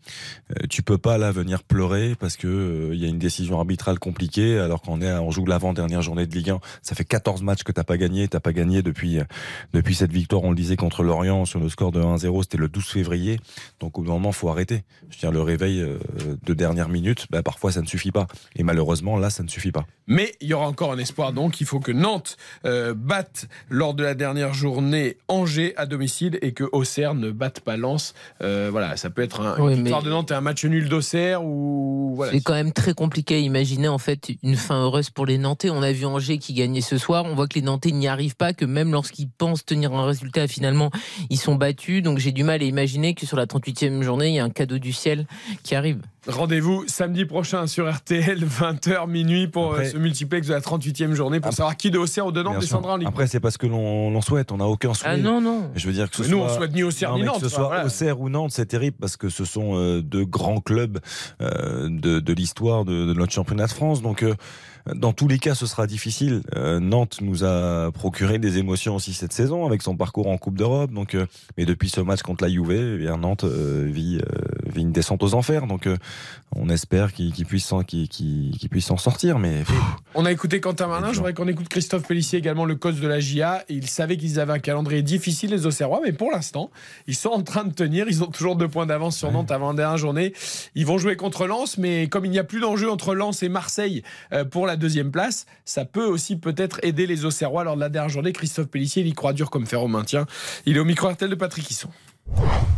tu 0.70 0.84
peux 0.84 0.98
pas 0.98 1.18
là 1.18 1.32
venir 1.32 1.64
pleurer 1.64 2.16
parce 2.20 2.38
que 2.38 2.48
euh, 2.48 2.94
il 2.94 3.02
y 3.02 3.06
a 3.06 3.08
une 3.08 3.20
décision 3.20 3.58
arbitrale 3.58 4.00
compliquée 4.00 4.58
alors 4.58 4.82
qu'on 4.82 5.02
est, 5.02 5.12
on 5.12 5.32
joue 5.32 5.46
l'avant 5.46 5.74
dernière 5.74 6.02
journée 6.02 6.26
de 6.26 6.34
Ligue 6.34 6.52
1. 6.52 6.60
Ça 6.82 6.96
fait 6.96 7.04
14 7.04 7.42
matchs 7.44 7.64
que 7.64 7.72
t'as 7.72 7.84
pas 7.84 7.98
gagné, 7.98 8.28
t'as 8.28 8.40
pas 8.40 8.54
gagné 8.54 8.82
depuis 8.82 9.20
euh, 9.20 9.24
depuis 9.74 9.96
cette 9.96 10.12
victoire. 10.12 10.44
On 10.44 10.52
le 10.52 10.56
disait 10.56 10.78
contre 10.78 11.04
Lorient 11.04 11.46
sur 11.46 11.60
le 11.60 11.70
score 11.70 11.92
de 11.92 12.02
1-0, 12.02 12.44
c'était 12.44 12.58
le 12.58 12.70
12 12.70 12.86
février. 12.86 13.40
Donc 13.80 13.98
au 13.98 14.04
moment, 14.04 14.32
faut 14.32 14.50
arrêter. 14.50 14.84
Je 15.10 15.18
dire, 15.18 15.32
le 15.32 15.42
réveil 15.42 15.86
de 16.44 16.54
dernière 16.54 16.90
minute, 16.90 17.28
bah, 17.30 17.44
parfois 17.44 17.72
ça 17.72 17.82
ne 17.82 17.88
suffit 17.88 18.12
pas. 18.12 18.28
Et 18.56 18.64
malheureusement, 18.64 19.18
là, 19.18 19.30
ça 19.30 19.44
ne 19.44 19.50
suffit 19.50 19.72
pas. 19.72 19.86
Mais 20.08 20.34
il 20.42 20.48
y 20.48 20.54
aura 20.54 20.68
encore 20.68 20.92
un 20.92 20.98
espoir. 20.98 21.34
Donc, 21.34 21.62
il 21.62 21.68
faut 21.68 21.80
que 21.80 21.92
Nantes 21.92 22.38
batte 22.64 23.48
lors 23.70 23.94
de 23.94 24.04
la 24.04 24.16
dernière 24.16 24.54
journée 24.54 25.18
Angers 25.28 25.74
à 25.78 25.86
domicile 25.86 26.38
et 26.42 26.54
que 26.54 26.64
Auxerre 26.72 27.09
ne 27.16 27.32
batte 27.32 27.60
pas 27.62 27.78
Lens. 27.78 28.14
Euh, 28.42 28.70
voilà, 28.72 28.98
ça 28.98 29.10
peut 29.10 29.22
être 29.22 29.42
un, 29.42 29.60
Oui, 29.60 29.74
une 29.74 29.80
victoire 29.80 30.04
de 30.04 30.10
Nantes 30.10 30.32
et 30.32 30.34
un 30.34 30.42
match 30.42 30.64
nul 30.66 30.90
d'Auxerre 30.90 31.44
ou 31.44 32.14
voilà. 32.16 32.32
C'est 32.34 32.42
quand 32.42 32.54
même 32.54 32.72
très 32.74 32.94
compliqué 32.94 33.36
à 33.36 33.40
imaginer 33.40 33.88
en 33.88 33.98
fait 33.98 34.32
une 34.44 34.56
fin 34.56 34.82
heureuse 34.84 35.10
pour 35.10 35.26
les 35.26 35.38
Nantais. 35.38 35.70
On 35.70 35.82
a 35.82 35.92
vu 35.92 36.06
Angers 36.06 36.38
qui 36.38 36.54
gagnait 36.54 36.82
ce 36.82 36.98
soir. 36.98 37.26
On 37.26 37.36
voit 37.36 37.48
que 37.48 37.56
les 37.56 37.62
Nantais 37.62 37.92
n'y 37.92 38.08
arrivent 38.08 38.36
pas, 38.36 38.54
que 38.54 38.66
même 38.66 38.92
lorsqu'ils 38.92 39.30
pensent 39.30 39.66
tenir 39.66 39.94
un 39.94 40.06
résultat, 40.06 40.48
finalement, 40.48 40.92
ils 41.30 41.38
sont 41.40 41.56
battus. 41.56 42.04
Donc 42.04 42.18
j'ai 42.20 42.32
du 42.32 42.44
mal 42.44 42.62
à 42.62 42.66
imaginer 42.66 43.14
que 43.14 43.26
sur 43.26 43.38
la 43.38 43.46
38e 43.46 44.02
journée, 44.02 44.30
il 44.30 44.36
y 44.36 44.40
a 44.40 44.44
un 44.44 44.50
cadeau 44.50 44.78
du 44.80 44.92
ciel 44.94 45.26
qui 45.64 45.76
arrive. 45.76 46.00
Rendez-vous 46.28 46.84
samedi 46.88 47.24
prochain 47.26 47.66
sur 47.66 47.90
RTL, 47.92 48.44
20h 48.46 49.08
minuit 49.08 49.48
pour 49.48 49.72
Après- 49.72 49.88
euh, 49.88 49.92
ce 49.92 49.98
multiplex 49.98 50.48
de 50.48 50.54
la 50.54 50.60
38e 50.60 51.14
journée 51.14 51.40
pour 51.40 51.54
savoir 51.54 51.78
qui 51.78 51.92
de 51.92 51.98
Auxerre 51.98 52.28
ou 52.28 52.32
de 52.34 52.44
Nantes 52.44 52.60
descendra 52.60 52.94
en 52.94 52.98
Ligue. 52.98 53.08
Après, 53.08 53.26
c'est 53.26 53.40
parce 53.40 53.58
que 53.58 53.66
l'on 53.68 54.22
souhaite, 54.22 54.52
on 54.52 54.58
n'a 54.58 54.66
aucun 54.68 54.94
souhait. 54.94 55.12
Ah 55.12 55.18
non, 55.18 55.40
non. 55.40 55.72
Je 55.76 55.88
veux 55.88 55.94
dire 55.94 56.10
que 56.10 56.18
ce 56.18 56.24
Mais 56.24 56.28
nous, 56.28 56.40
soit... 56.40 56.52
on 56.52 56.56
souhaite 56.58 56.74
ni 56.74 56.84
Auxerre 56.84 56.99
Ni 57.08 57.24
Nantes. 57.24 57.42
Que 57.42 57.48
ce 57.48 57.50
soit 57.50 57.68
voilà. 57.68 57.86
Auxerre 57.86 58.20
ou 58.22 58.30
Nantes, 58.30 58.52
c'est 58.52 58.66
terrible 58.66 58.98
parce 59.00 59.18
que 59.18 59.30
ce 59.30 59.46
sont 59.46 59.76
euh, 59.76 60.02
deux 60.02 60.26
grands 60.26 60.62
clubs 60.62 61.00
euh, 61.42 61.88
de, 61.90 62.20
de 62.20 62.34
l'histoire 62.34 62.86
de, 62.86 63.06
de 63.06 63.14
notre 63.14 63.32
championnat 63.34 63.68
de 63.68 63.72
France. 63.72 64.02
Donc, 64.02 64.24
euh, 64.24 64.36
dans 64.96 65.14
tous 65.14 65.28
les 65.28 65.40
cas, 65.40 65.56
ce 65.56 65.66
sera 65.66 65.88
difficile. 65.88 66.42
Euh, 66.56 66.80
Nantes 66.80 67.20
nous 67.22 67.44
a 67.44 67.92
procuré 67.92 68.40
des 68.40 68.58
émotions 68.58 68.96
aussi 68.96 69.14
cette 69.14 69.34
saison 69.34 69.66
avec 69.66 69.82
son 69.82 69.96
parcours 69.96 70.28
en 70.28 70.38
Coupe 70.38 70.58
d'Europe. 70.58 70.92
Donc, 70.92 71.16
euh, 71.16 71.26
mais 71.58 71.66
depuis 71.66 71.90
ce 71.90 72.02
match 72.02 72.22
contre 72.22 72.44
la 72.44 72.50
Juve, 72.50 72.72
eh 72.72 72.98
bien, 72.98 73.18
Nantes 73.18 73.44
euh, 73.44 73.88
vit, 73.92 74.22
vit 74.66 74.82
une 74.82 74.92
descente 74.92 75.24
aux 75.24 75.34
enfers. 75.34 75.68
Donc, 75.68 75.88
on 76.56 76.70
espère 76.70 77.14
qu'il 77.14 77.32
qu'il 77.34 77.46
puisse 77.46 77.66
s'en 77.66 77.84
s'en 78.82 78.98
sortir. 78.98 79.40
Mais 79.40 79.60
pff, 79.60 79.76
On 80.16 80.26
a 80.26 80.32
écouté 80.32 80.60
Quentin 80.60 80.88
Marlin, 80.88 81.12
je 81.12 81.18
voudrais 81.18 81.34
qu'on 81.34 81.48
écoute 81.48 81.70
Christophe 81.70 82.08
Pellissier 82.08 82.40
également, 82.40 82.66
le 82.66 82.76
coach 82.76 82.96
de 82.96 83.08
la 83.08 83.20
GIA. 83.20 83.64
Il 83.70 83.88
savait 83.88 84.18
qu'ils 84.18 84.40
avaient 84.40 84.54
un 84.54 84.60
calendrier 84.60 85.02
difficile, 85.02 85.52
les 85.52 85.66
Auxerrois, 85.66 86.02
mais 86.04 86.14
pour 86.14 86.32
l'instant, 86.32 86.72
ils 87.08 87.16
sont 87.16 87.30
en 87.30 87.44
train 87.44 87.64
de 87.64 87.74
tenir. 87.74 88.06
Ils 88.08 88.24
ont 88.24 88.28
toujours 88.28 88.56
deux 88.56 88.68
points 88.68 88.86
d'avance 88.86 89.18
sur 89.18 89.32
Nantes 89.32 89.52
avant 89.52 89.70
la 89.72 89.78
dernière 89.78 89.98
journée. 89.98 90.34
Ils 90.76 90.86
vont 90.86 90.98
jouer 90.98 91.16
contre 91.16 91.46
Lens, 91.48 91.78
mais 91.78 92.08
comme 92.08 92.26
il 92.26 92.32
n'y 92.32 92.40
a 92.40 92.44
plus 92.44 92.60
d'enjeu 92.60 92.90
entre 92.90 93.14
Lens 93.14 93.44
et 93.44 93.50
Marseille 93.50 94.04
pour 94.52 94.66
la 94.66 94.76
deuxième 94.80 95.12
place, 95.12 95.46
ça 95.66 95.86
peut 95.86 96.06
aussi 96.06 96.36
peut-être 96.38 96.80
aider 96.84 97.06
les 97.06 97.26
Auxerrois 97.26 97.64
lors 97.64 97.76
de 97.76 97.82
la 97.82 97.90
dernière 97.90 98.10
journée. 98.10 98.34
Christophe 98.34 98.68
Pellissier, 98.68 99.04
il 99.04 99.08
y 99.08 99.14
croit 99.14 99.34
dur 99.34 99.52
comme 99.52 99.68
fer 99.68 99.84
au 99.84 99.88
maintien. 99.88 100.26
Il 100.66 100.78
est 100.78 100.80
au 100.80 100.86
micro 100.86 101.08
RTL 101.08 101.30
de 101.30 101.36
Patrick 101.36 101.70
Hisson. 101.70 101.90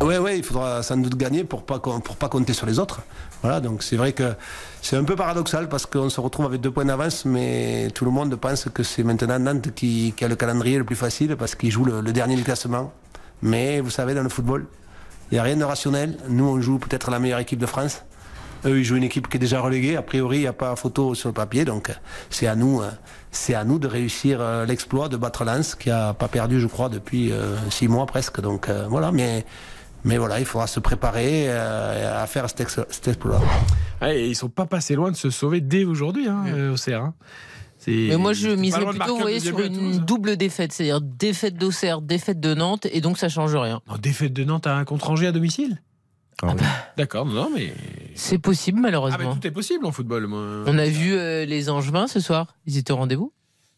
Ouais, 0.01 0.17
ouais, 0.17 0.38
il 0.38 0.43
faudra 0.43 0.81
sans 0.81 0.97
doute 0.97 1.15
gagner 1.15 1.43
pour 1.43 1.65
pas 1.65 1.80
pour 1.80 2.15
pas 2.15 2.30
compter 2.30 2.53
sur 2.53 2.65
les 2.65 2.80
autres. 2.80 3.01
Voilà, 3.41 3.59
donc 3.59 3.83
c'est 3.83 3.97
vrai 3.97 4.13
que 4.13 4.33
c'est 4.81 4.95
un 4.95 5.03
peu 5.03 5.15
paradoxal 5.15 5.69
parce 5.69 5.85
qu'on 5.85 6.09
se 6.09 6.19
retrouve 6.19 6.45
avec 6.45 6.61
deux 6.61 6.71
points 6.71 6.85
d'avance, 6.85 7.25
mais 7.25 7.89
tout 7.93 8.05
le 8.05 8.11
monde 8.11 8.35
pense 8.35 8.65
que 8.73 8.83
c'est 8.83 9.03
maintenant 9.03 9.38
Nantes 9.39 9.73
qui, 9.75 10.13
qui 10.15 10.25
a 10.25 10.27
le 10.27 10.35
calendrier 10.35 10.77
le 10.77 10.85
plus 10.85 10.95
facile 10.95 11.35
parce 11.38 11.55
qu'il 11.55 11.69
joue 11.69 11.85
le, 11.85 12.01
le 12.01 12.13
dernier 12.13 12.35
du 12.35 12.43
classement. 12.43 12.91
Mais 13.41 13.80
vous 13.80 13.89
savez, 13.89 14.13
dans 14.13 14.23
le 14.23 14.30
football, 14.30 14.65
il 15.31 15.35
n'y 15.35 15.39
a 15.39 15.43
rien 15.43 15.57
de 15.57 15.63
rationnel. 15.63 16.17
Nous, 16.30 16.45
on 16.45 16.59
joue 16.61 16.80
peut-être 16.80 17.11
la 17.11 17.19
meilleure 17.19 17.39
équipe 17.39 17.59
de 17.59 17.65
France. 17.65 18.03
Eux, 18.65 18.80
ils 18.80 18.83
jouent 18.83 18.98
une 18.98 19.03
équipe 19.03 19.27
qui 19.27 19.38
est 19.38 19.40
déjà 19.40 19.59
reléguée. 19.59 19.95
A 19.98 20.01
priori, 20.01 20.38
il 20.38 20.41
n'y 20.41 20.48
a 20.48 20.53
pas 20.53 20.75
photo 20.75 21.15
sur 21.15 21.30
le 21.30 21.33
papier. 21.33 21.65
Donc, 21.65 21.91
c'est 22.30 22.45
à 22.48 22.56
nous, 22.56 22.81
euh, 22.81 22.90
c'est 23.31 23.56
à 23.56 23.64
nous 23.64 23.80
de 23.80 23.88
réussir 23.88 24.40
euh, 24.40 24.65
l'exploit 24.65 25.09
de 25.09 25.17
battre 25.17 25.43
Lens, 25.45 25.73
qui 25.75 25.90
a 25.90 26.14
pas 26.14 26.27
perdu, 26.27 26.59
je 26.59 26.67
crois, 26.67 26.88
depuis 26.90 27.31
euh, 27.31 27.56
six 27.72 27.88
mois 27.88 28.06
presque. 28.06 28.40
Donc, 28.41 28.69
euh, 28.69 28.85
voilà. 28.88 29.11
Mais, 29.11 29.45
mais 30.03 30.17
voilà, 30.17 30.40
il 30.40 30.45
faudra 30.45 30.67
se 30.67 30.80
préparer 30.80 31.49
à 31.51 32.25
faire 32.27 32.48
cet, 32.49 32.61
ex- 32.61 32.80
cet 32.90 33.07
exploit. 33.07 33.41
Ouais, 34.01 34.19
et 34.19 34.27
ils 34.30 34.35
sont 34.35 34.49
pas 34.49 34.65
passés 34.65 34.95
loin 34.95 35.11
de 35.11 35.15
se 35.15 35.30
sauver 35.30 35.61
dès 35.61 35.83
aujourd'hui, 35.83 36.27
hein, 36.27 36.72
Auxerre. 36.72 37.01
hein. 37.01 37.14
C'est- 37.77 38.09
Mais 38.09 38.17
moi, 38.17 38.33
je 38.33 38.49
miserais 38.49 38.85
plutôt, 38.85 39.17
voyez, 39.17 39.40
sur 39.40 39.59
une 39.59 39.98
double 39.98 40.38
défaite, 40.38 40.72
c'est-à-dire 40.72 41.01
défaite 41.01 41.56
d'Auxerre, 41.56 42.01
défaite 42.01 42.40
de 42.40 42.53
Nantes, 42.53 42.85
et 42.91 43.01
donc 43.01 43.17
ça 43.17 43.27
change 43.27 43.56
rien. 43.56 43.81
Non, 43.90 43.95
défaite 43.98 44.33
de 44.33 44.43
Nantes 44.43 44.67
à 44.67 44.75
un 44.75 44.85
contre 44.85 45.09
Angers 45.09 45.25
à 45.27 45.31
domicile? 45.31 45.81
D'accord, 46.98 47.26
non, 47.26 47.50
mais. 47.53 47.74
C'est 48.16 48.38
possible, 48.40 48.77
Ah, 48.80 48.84
malheureusement. 48.84 49.18
mais 49.35 49.40
tout 49.40 49.48
est 49.48 49.51
possible 49.51 49.85
en 49.85 49.92
football. 49.92 50.27
moi. 50.27 50.64
On 50.66 50.77
a 50.77 50.85
vu 50.85 51.14
euh, 51.14 51.45
les 51.45 51.69
Angevins 51.69 52.08
ce 52.08 52.19
soir. 52.19 52.56
Ils 52.66 52.77
étaient 52.77 52.92
au 52.93 52.98
rendez-vous? 52.98 53.32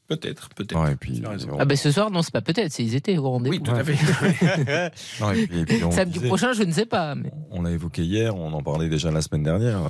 Peut-être, 0.07 0.49
peut-être. 0.49 0.79
Ouais, 0.81 0.91
et 0.93 0.95
puis, 0.95 1.23
Ah 1.59 1.65
ben 1.65 1.77
ce 1.77 1.89
soir, 1.91 2.11
non, 2.11 2.21
c'est 2.21 2.33
pas 2.33 2.41
peut-être, 2.41 2.71
c'est 2.71 2.83
ils 2.83 2.93
étaient 2.95 3.17
au 3.17 3.29
rendez-vous. 3.31 3.55
Oui, 3.55 3.63
tout 3.63 3.71
à 3.71 3.83
fait. 3.83 3.93
non, 5.21 5.31
et 5.31 5.47
puis- 5.47 5.59
et 5.61 5.65
puis 5.65 5.83
on 5.83 5.91
Samedi 5.91 6.13
disait- 6.19 6.27
prochain, 6.27 6.51
je 6.53 6.63
ne 6.63 6.71
sais 6.71 6.85
pas. 6.85 7.15
mais- 7.15 7.31
On 7.51 7.61
l'a 7.61 7.71
évoqué 7.71 8.03
hier, 8.03 8.35
on 8.35 8.51
en 8.53 8.61
parlait 8.61 8.89
déjà 8.89 9.11
la 9.11 9.21
semaine 9.21 9.43
dernière. 9.43 9.79
euh, 9.85 9.89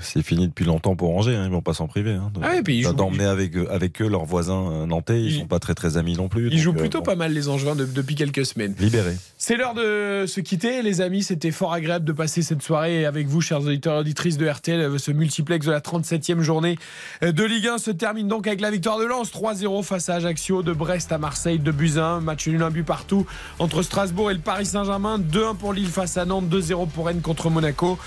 c'est 0.00 0.22
fini 0.22 0.46
depuis 0.48 0.64
longtemps 0.64 0.96
pour 0.96 1.16
Angers. 1.16 1.34
Hein, 1.36 1.44
ils 1.46 1.50
vont 1.50 1.62
pas 1.62 1.74
s'en 1.74 1.86
priver. 1.86 2.12
Hein, 2.12 2.30
Ah 2.42 2.50
ouais, 2.50 2.62
puis 2.62 2.78
ils 2.78 2.82
jouent- 2.82 2.92
d'emmener 2.92 3.24
avec 3.24 3.56
eux, 3.56 3.66
avec 3.70 4.00
eux 4.02 4.08
leurs 4.08 4.24
voisins 4.24 4.70
euh, 4.70 4.86
nantais. 4.86 5.20
Ils, 5.22 5.38
sont 5.40 5.46
pas 5.46 5.58
très 5.58 5.74
très 5.74 5.96
amis 5.96 6.14
non 6.16 6.28
plus. 6.28 6.46
Ils 6.48 6.50
donc, 6.50 6.58
jouent 6.60 6.70
euh, 6.72 6.80
plutôt 6.80 6.98
bon, 6.98 7.04
pas 7.04 7.16
mal 7.16 7.32
les 7.32 7.48
Angevins 7.48 7.74
de- 7.76 7.84
depuis 7.84 8.14
quelques 8.14 8.46
semaines. 8.46 8.74
libérés. 8.78 9.16
C'est 9.36 9.56
l'heure 9.56 9.74
de 9.74 10.24
se 10.26 10.40
quitter, 10.40 10.82
les 10.82 11.00
amis. 11.00 11.22
C'était 11.22 11.50
fort 11.50 11.72
agréable 11.72 12.04
de 12.04 12.12
passer 12.12 12.42
cette 12.42 12.62
soirée 12.62 13.04
avec 13.06 13.26
vous, 13.26 13.40
chers 13.40 13.60
auditeurs 13.60 13.96
et 13.96 13.98
auditrices 14.00 14.36
de 14.38 14.46
RTL. 14.48 14.98
Ce 14.98 15.10
multiplex 15.10 15.66
de 15.66 15.72
la 15.72 15.80
37e 15.80 16.40
journée 16.40 16.76
de 17.22 17.44
Ligue 17.44 17.66
1 17.68 17.78
se 17.78 17.90
termine 17.90 18.28
donc 18.28 18.46
avec 18.46 18.60
la 18.60 18.70
victoire 18.70 18.98
de 18.98 19.04
Lens 19.04 19.30
3-0 19.32 19.82
face 19.82 20.08
à 20.08 20.14
Ajaccio, 20.14 20.62
de 20.62 20.72
Brest 20.72 21.12
à 21.12 21.18
Marseille, 21.18 21.58
de 21.58 21.70
Buzyn. 21.72 22.20
Match 22.20 22.46
nul, 22.48 22.62
un 22.62 22.70
but 22.70 22.82
partout 22.84 23.26
entre 23.58 23.82
Strasbourg 23.82 24.30
et 24.30 24.34
le 24.34 24.40
Paris 24.40 24.66
Saint-Germain. 24.66 25.18
2-1 25.18 25.56
pour 25.56 25.72
Lille 25.72 25.86
face 25.88 26.16
à 26.16 26.24
Nantes, 26.24 26.48
2-0 26.48 26.88
pour 26.88 27.06
Rennes 27.06 27.20
contre 27.20 27.50
Monaco. 27.50 27.98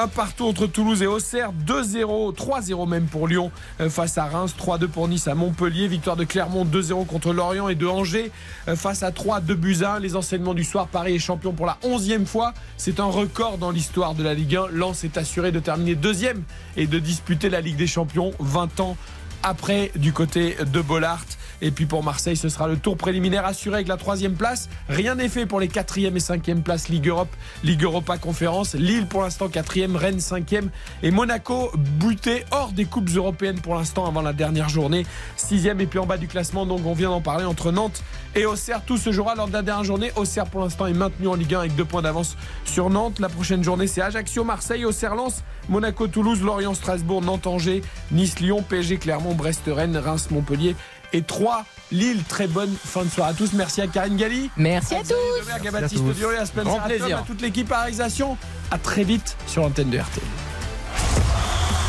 Un 0.00 0.08
partout 0.08 0.46
entre 0.46 0.66
Toulouse 0.66 1.02
et 1.02 1.06
Auxerre, 1.06 1.52
2-0, 1.66 2.34
3-0 2.34 2.88
même 2.88 3.04
pour 3.04 3.28
Lyon 3.28 3.50
euh, 3.82 3.90
face 3.90 4.16
à 4.16 4.24
Reims, 4.24 4.54
3-2 4.58 4.86
pour 4.86 5.08
Nice 5.08 5.28
à 5.28 5.34
Montpellier, 5.34 5.88
victoire 5.88 6.16
de 6.16 6.24
Clermont 6.24 6.64
2-0 6.64 7.04
contre 7.04 7.34
Lorient 7.34 7.68
et 7.68 7.74
de 7.74 7.86
Angers 7.86 8.32
euh, 8.66 8.76
face 8.76 9.02
à 9.02 9.12
3 9.12 9.40
2 9.40 9.54
buts 9.54 9.76
à 9.82 9.96
1. 9.96 9.98
Les 9.98 10.16
enseignements 10.16 10.54
du 10.54 10.64
soir, 10.64 10.88
Paris 10.88 11.16
est 11.16 11.18
champion 11.18 11.52
pour 11.52 11.66
la 11.66 11.76
11e 11.84 12.24
fois. 12.24 12.54
C'est 12.78 12.98
un 12.98 13.04
record 13.04 13.58
dans 13.58 13.70
l'histoire 13.70 14.14
de 14.14 14.22
la 14.22 14.32
Ligue 14.32 14.56
1. 14.56 14.68
Lens 14.72 15.04
est 15.04 15.18
assuré 15.18 15.52
de 15.52 15.60
terminer 15.60 15.96
deuxième 15.96 16.44
et 16.78 16.86
de 16.86 16.98
disputer 16.98 17.50
la 17.50 17.60
Ligue 17.60 17.76
des 17.76 17.86
Champions 17.86 18.32
20 18.38 18.80
ans 18.80 18.96
après 19.42 19.90
du 19.96 20.12
côté 20.12 20.56
de 20.64 20.80
Bollard. 20.80 21.24
Et 21.62 21.70
puis 21.70 21.86
pour 21.86 22.02
Marseille, 22.02 22.36
ce 22.36 22.48
sera 22.48 22.68
le 22.68 22.76
tour 22.76 22.96
préliminaire 22.96 23.44
assuré 23.44 23.76
avec 23.76 23.88
la 23.88 23.96
troisième 23.96 24.34
place. 24.34 24.68
Rien 24.88 25.14
n'est 25.14 25.28
fait 25.28 25.46
pour 25.46 25.60
les 25.60 25.68
quatrième 25.68 26.16
et 26.16 26.20
cinquième 26.20 26.62
places 26.62 26.88
Ligue 26.88 27.08
Europe, 27.08 27.28
Ligue 27.64 27.82
Europa 27.82 28.16
Conférence. 28.16 28.74
Lille 28.74 29.06
pour 29.06 29.22
l'instant 29.22 29.48
quatrième, 29.48 29.96
Rennes 29.96 30.20
cinquième 30.20 30.70
et 31.02 31.10
Monaco 31.10 31.70
buté 31.76 32.44
hors 32.50 32.72
des 32.72 32.86
coupes 32.86 33.10
européennes 33.14 33.60
pour 33.60 33.74
l'instant 33.74 34.06
avant 34.06 34.22
la 34.22 34.32
dernière 34.32 34.68
journée. 34.68 35.04
Sixième 35.36 35.80
et 35.80 35.86
puis 35.86 35.98
en 35.98 36.06
bas 36.06 36.16
du 36.16 36.28
classement, 36.28 36.64
donc 36.64 36.86
on 36.86 36.94
vient 36.94 37.10
d'en 37.10 37.20
parler 37.20 37.44
entre 37.44 37.72
Nantes 37.72 38.02
et 38.34 38.46
Auxerre. 38.46 38.82
Tout 38.84 38.96
se 38.96 39.12
jouera 39.12 39.34
lors 39.34 39.48
de 39.48 39.52
la 39.52 39.62
dernière 39.62 39.84
journée. 39.84 40.12
Auxerre 40.16 40.46
pour 40.46 40.60
l'instant 40.60 40.86
est 40.86 40.92
maintenu 40.92 41.28
en 41.28 41.34
Ligue 41.34 41.54
1 41.54 41.58
avec 41.60 41.76
deux 41.76 41.84
points 41.84 42.02
d'avance 42.02 42.36
sur 42.64 42.90
Nantes. 42.90 43.18
La 43.18 43.28
prochaine 43.28 43.62
journée 43.62 43.86
c'est 43.86 44.02
Ajaccio, 44.02 44.44
Marseille, 44.44 44.84
Auxerre, 44.84 45.14
Lens, 45.14 45.42
Monaco, 45.68 46.06
Toulouse, 46.08 46.42
Lorient, 46.42 46.74
Strasbourg, 46.74 47.22
Nantes, 47.22 47.46
Angers, 47.46 47.82
Nice, 48.10 48.38
Lyon, 48.40 48.62
PSG, 48.62 48.98
Clermont, 48.98 49.34
Brest, 49.34 49.62
Rennes, 49.66 49.96
Reims, 49.96 50.28
Montpellier 50.30 50.76
et 51.12 51.22
3 51.22 51.64
Lille. 51.92 52.22
Très 52.28 52.46
bonne 52.46 52.72
fin 52.72 53.04
de 53.04 53.10
soirée 53.10 53.32
à 53.32 53.34
tous. 53.34 53.52
Merci 53.52 53.80
à 53.80 53.86
Karine 53.86 54.16
Galli. 54.16 54.50
Merci 54.56 54.94
à 54.94 55.02
tous. 55.02 55.14
À 55.50 55.70
Baptiste 55.70 56.04
tous. 56.04 56.12
Violet, 56.12 56.38
à 56.38 56.46
Spencer 56.46 56.64
Grand 56.70 56.80
plaisir. 56.86 57.18
à 57.18 57.22
toute 57.22 57.40
l'équipe 57.42 57.70
à 57.72 57.80
réalisation. 57.80 58.36
À 58.70 58.78
très 58.78 59.04
vite 59.04 59.36
sur 59.46 59.62
l'antenne 59.62 59.90
de 59.90 59.98
RTL. 59.98 60.24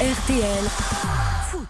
RTL. 0.02 0.66
Foot. 1.52 1.68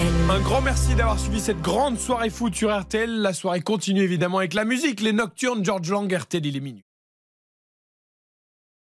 Un 0.00 0.40
grand 0.40 0.60
merci 0.60 0.94
d'avoir 0.94 1.18
suivi 1.18 1.40
cette 1.40 1.60
grande 1.60 1.98
soirée 1.98 2.30
foot 2.30 2.54
sur 2.54 2.76
RTL. 2.76 3.10
La 3.20 3.32
soirée 3.32 3.60
continue 3.60 4.02
évidemment 4.02 4.38
avec 4.38 4.54
la 4.54 4.64
musique, 4.64 5.00
les 5.00 5.12
nocturnes, 5.12 5.64
George 5.64 5.90
Lang, 5.90 6.12
RTL, 6.12 6.46
il 6.46 6.56
est 6.56 6.60
minuit. 6.60 6.87